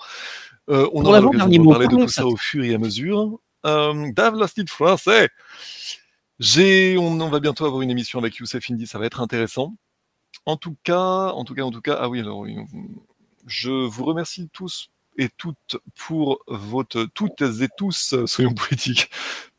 Euh, 0.69 0.87
on 0.93 1.05
aura 1.07 1.21
l'occasion 1.21 1.49
de 1.49 1.69
parler 1.69 1.89
de 1.89 1.97
tout 1.97 2.09
ça 2.09 2.27
au 2.27 2.37
fur 2.37 2.63
et 2.63 2.75
à 2.75 2.79
mesure. 2.79 3.41
Euh, 3.65 4.13
Dave 4.13 4.37
français. 4.69 5.31
J'ai, 6.39 6.99
on, 6.99 7.19
on 7.19 7.29
va 7.31 7.41
bientôt 7.41 7.65
avoir 7.65 7.81
une 7.81 7.91
émission 7.91 8.19
avec 8.19 8.37
Youssef 8.37 8.71
Indy, 8.71 8.87
ça 8.87 8.99
va 8.99 9.07
être 9.07 9.21
intéressant. 9.21 9.75
En 10.45 10.59
tout 10.59 10.77
cas, 10.85 11.31
en 11.31 11.45
tout 11.45 11.55
cas, 11.55 11.63
en 11.63 11.71
tout 11.71 11.81
cas, 11.81 11.97
ah 11.99 12.09
oui, 12.09 12.21
alors, 12.21 12.45
je 13.47 13.71
vous 13.71 14.05
remercie 14.05 14.51
tous 14.53 14.91
et 15.17 15.29
toutes 15.37 15.77
pour 15.95 16.41
votre, 16.47 17.05
toutes 17.15 17.43
et 17.43 17.69
tous, 17.77 18.15
euh, 18.15 18.27
soyons 18.27 18.55
politiques, 18.69 19.11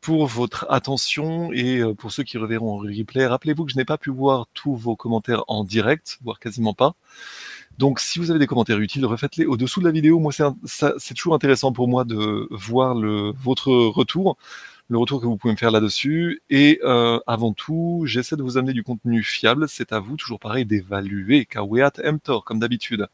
pour 0.02 0.28
votre 0.28 0.66
attention 0.70 1.52
et 1.54 1.80
euh, 1.80 1.94
pour 1.94 2.12
ceux 2.12 2.24
qui 2.24 2.38
reverront 2.38 2.74
en 2.74 2.78
replay. 2.78 3.26
Rappelez-vous 3.26 3.66
que 3.66 3.72
je 3.72 3.78
n'ai 3.78 3.86
pas 3.86 3.98
pu 3.98 4.10
voir 4.10 4.48
tous 4.54 4.76
vos 4.76 4.96
commentaires 4.96 5.44
en 5.48 5.64
direct, 5.64 6.20
voire 6.24 6.40
quasiment 6.40 6.74
pas. 6.74 6.96
Donc, 7.78 8.00
si 8.00 8.20
vous 8.20 8.30
avez 8.30 8.40
des 8.40 8.48
commentaires 8.48 8.80
utiles, 8.80 9.06
refaites-les 9.06 9.46
au-dessous 9.46 9.80
de 9.80 9.86
la 9.86 9.92
vidéo. 9.92 10.20
Moi, 10.20 10.32
c'est 10.66 11.14
toujours 11.16 11.34
intéressant 11.34 11.72
pour 11.72 11.88
moi 11.88 12.04
de 12.04 12.48
voir 12.52 12.96
votre 13.34 13.72
retour, 13.72 14.38
le 14.90 14.98
retour 14.98 15.22
que 15.22 15.26
vous 15.26 15.38
pouvez 15.38 15.54
me 15.54 15.58
faire 15.58 15.72
là-dessus. 15.72 16.42
Et 16.50 16.80
euh, 16.84 17.20
avant 17.26 17.54
tout, 17.54 18.04
j'essaie 18.06 18.36
de 18.36 18.44
vous 18.44 18.58
amener 18.58 18.74
du 18.74 18.84
contenu 18.84 19.24
fiable. 19.24 19.68
C'est 19.68 19.92
à 19.92 20.00
vous, 20.00 20.18
toujours 20.18 20.40
pareil, 20.40 20.66
d'évaluer. 20.66 21.46
Kaweat 21.46 22.00
Mtor, 22.00 22.44
comme 22.44 22.60
d'habitude. 22.60 23.08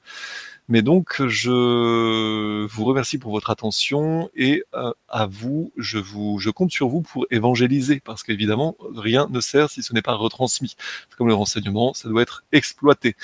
Mais 0.70 0.84
donc, 0.84 1.26
je 1.28 2.66
vous 2.68 2.86
remercie 2.86 3.18
pour 3.18 3.32
votre 3.32 3.50
attention 3.50 4.30
et 4.36 4.64
euh, 4.76 4.92
à 5.10 5.26
vous, 5.26 5.72
je 5.78 5.98
vous, 5.98 6.38
je 6.40 6.52
compte 6.52 6.72
sur 6.72 6.88
vous 6.88 7.02
pour 7.02 7.26
évangéliser, 7.32 8.02
parce 8.06 8.22
qu'évidemment, 8.22 8.78
rien 8.96 9.28
ne 9.32 9.42
sert 9.42 9.72
si 9.72 9.82
ce 9.82 9.94
n'est 9.94 10.04
pas 10.04 10.14
retransmis. 10.14 10.76
C'est 11.10 11.18
Comme 11.18 11.28
le 11.28 11.34
renseignement, 11.34 11.96
ça 11.96 12.08
doit 12.08 12.22
être 12.22 12.44
exploité. 12.52 13.16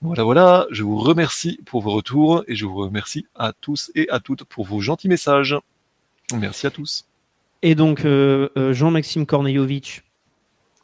Voilà, 0.00 0.24
voilà. 0.24 0.66
Je 0.70 0.82
vous 0.82 0.96
remercie 0.96 1.60
pour 1.66 1.82
vos 1.82 1.90
retours 1.90 2.42
et 2.48 2.56
je 2.56 2.64
vous 2.64 2.76
remercie 2.76 3.26
à 3.34 3.52
tous 3.52 3.92
et 3.94 4.08
à 4.08 4.18
toutes 4.18 4.44
pour 4.44 4.64
vos 4.64 4.80
gentils 4.80 5.08
messages. 5.08 5.56
Merci 6.32 6.66
à 6.66 6.70
tous. 6.70 7.06
Et 7.60 7.74
donc, 7.74 8.04
euh, 8.04 8.48
euh, 8.56 8.72
Jean-Maxime 8.72 9.26
Kornejovic, 9.26 10.04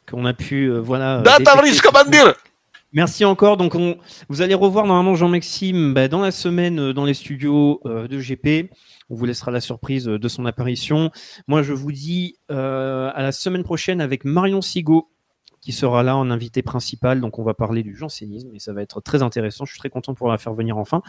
qu'on 0.09 0.25
a 0.25 0.33
pu, 0.33 0.65
euh, 0.65 0.79
voilà. 0.79 1.21
Data 1.21 1.55
Merci 2.93 3.23
encore. 3.23 3.55
Donc, 3.55 3.75
on, 3.75 3.97
vous 4.27 4.41
allez 4.41 4.53
revoir 4.53 4.85
normalement 4.85 5.15
Jean-Maxime 5.15 5.93
bah, 5.93 6.09
dans 6.09 6.19
la 6.19 6.31
semaine 6.31 6.79
euh, 6.79 6.93
dans 6.93 7.05
les 7.05 7.13
studios 7.13 7.79
euh, 7.85 8.09
de 8.09 8.19
GP. 8.19 8.69
On 9.09 9.15
vous 9.15 9.25
laissera 9.25 9.49
la 9.49 9.61
surprise 9.61 10.09
euh, 10.09 10.19
de 10.19 10.27
son 10.27 10.45
apparition. 10.45 11.09
Moi, 11.47 11.63
je 11.63 11.71
vous 11.71 11.93
dis 11.93 12.35
à 12.49 13.21
la 13.21 13.31
semaine 13.31 13.63
prochaine 13.63 14.01
avec 14.01 14.25
Marion 14.25 14.61
Sigaud 14.61 15.09
qui 15.61 15.71
sera 15.71 16.03
là 16.03 16.17
en 16.17 16.29
invité 16.31 16.63
principal. 16.63 17.21
Donc, 17.21 17.39
on 17.39 17.43
va 17.43 17.53
parler 17.53 17.81
du 17.81 17.95
jansénisme 17.95 18.49
et 18.53 18.59
ça 18.59 18.73
va 18.73 18.81
être 18.81 18.99
très 18.99 19.21
intéressant. 19.21 19.63
Je 19.63 19.71
suis 19.71 19.79
très 19.79 19.89
content 19.89 20.11
de 20.11 20.17
pouvoir 20.17 20.33
la 20.33 20.37
faire 20.37 20.53
venir 20.53 20.77
enfin. 20.77 21.01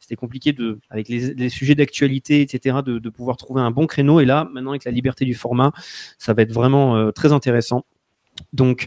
C'était 0.00 0.16
compliqué 0.16 0.52
de, 0.52 0.80
avec 0.90 1.08
les, 1.08 1.48
sujets 1.50 1.74
d'actualité, 1.76 2.40
etc., 2.40 2.78
de, 2.84 3.10
pouvoir 3.10 3.36
trouver 3.36 3.60
un 3.60 3.70
bon 3.70 3.86
créneau. 3.86 4.18
Et 4.18 4.24
là, 4.24 4.48
maintenant, 4.52 4.70
avec 4.70 4.84
la 4.84 4.92
liberté 4.92 5.24
du 5.24 5.34
format, 5.34 5.72
ça 6.16 6.32
va 6.32 6.42
être 6.42 6.52
vraiment 6.52 7.12
très 7.12 7.32
intéressant. 7.32 7.84
Donc, 8.54 8.86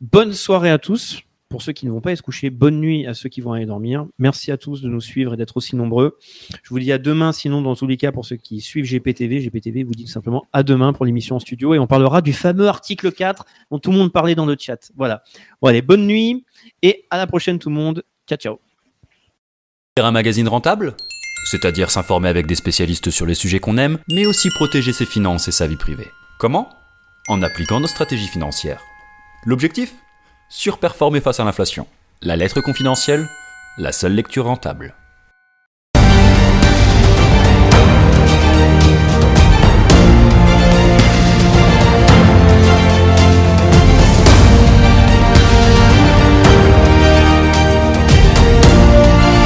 bonne 0.00 0.32
soirée 0.32 0.70
à 0.70 0.78
tous. 0.78 1.22
Pour 1.48 1.62
ceux 1.62 1.72
qui 1.72 1.86
ne 1.86 1.90
vont 1.90 2.02
pas 2.02 2.14
se 2.14 2.20
coucher, 2.20 2.50
bonne 2.50 2.78
nuit 2.78 3.06
à 3.06 3.14
ceux 3.14 3.30
qui 3.30 3.40
vont 3.40 3.52
aller 3.52 3.64
dormir. 3.64 4.06
Merci 4.18 4.52
à 4.52 4.58
tous 4.58 4.82
de 4.82 4.88
nous 4.88 5.00
suivre 5.00 5.32
et 5.32 5.36
d'être 5.38 5.56
aussi 5.56 5.76
nombreux. 5.76 6.18
Je 6.62 6.68
vous 6.68 6.78
dis 6.78 6.92
à 6.92 6.98
demain, 6.98 7.32
sinon, 7.32 7.62
dans 7.62 7.74
tous 7.74 7.86
les 7.86 7.96
cas, 7.96 8.12
pour 8.12 8.26
ceux 8.26 8.36
qui 8.36 8.60
suivent 8.60 8.84
GPTV, 8.84 9.40
GPTV 9.40 9.82
vous 9.82 9.94
dit 9.94 10.06
simplement 10.06 10.46
à 10.52 10.62
demain 10.62 10.92
pour 10.92 11.06
l'émission 11.06 11.36
en 11.36 11.38
studio 11.38 11.72
et 11.72 11.78
on 11.78 11.86
parlera 11.86 12.20
du 12.20 12.34
fameux 12.34 12.68
article 12.68 13.12
4 13.12 13.46
dont 13.70 13.78
tout 13.78 13.92
le 13.92 13.96
monde 13.96 14.12
parlait 14.12 14.34
dans 14.34 14.44
le 14.44 14.56
chat. 14.58 14.90
Voilà. 14.94 15.22
Allez, 15.64 15.80
bonne 15.80 16.06
nuit 16.06 16.44
et 16.82 17.06
à 17.08 17.16
la 17.16 17.26
prochaine, 17.26 17.58
tout 17.58 17.70
le 17.70 17.76
monde. 17.76 18.04
Ciao, 18.28 18.36
ciao. 18.36 18.60
Un 19.96 20.10
magazine 20.10 20.48
rentable 20.48 20.94
C'est-à-dire 21.46 21.90
s'informer 21.90 22.28
avec 22.28 22.46
des 22.46 22.56
spécialistes 22.56 23.08
sur 23.08 23.24
les 23.24 23.34
sujets 23.34 23.58
qu'on 23.58 23.78
aime, 23.78 23.98
mais 24.10 24.26
aussi 24.26 24.50
protéger 24.50 24.92
ses 24.92 25.06
finances 25.06 25.48
et 25.48 25.52
sa 25.52 25.66
vie 25.66 25.76
privée. 25.76 26.08
Comment? 26.38 26.68
En 27.28 27.42
appliquant 27.42 27.80
nos 27.80 27.86
stratégies 27.86 28.28
financières. 28.28 28.82
L'objectif? 29.46 29.94
Surperformer 30.50 31.20
face 31.20 31.40
à 31.40 31.44
l'inflation. 31.44 31.86
La 32.22 32.34
lettre 32.34 32.62
confidentielle 32.62 33.28
La 33.76 33.92
seule 33.92 34.14
lecture 34.14 34.46
rentable. 34.46 34.94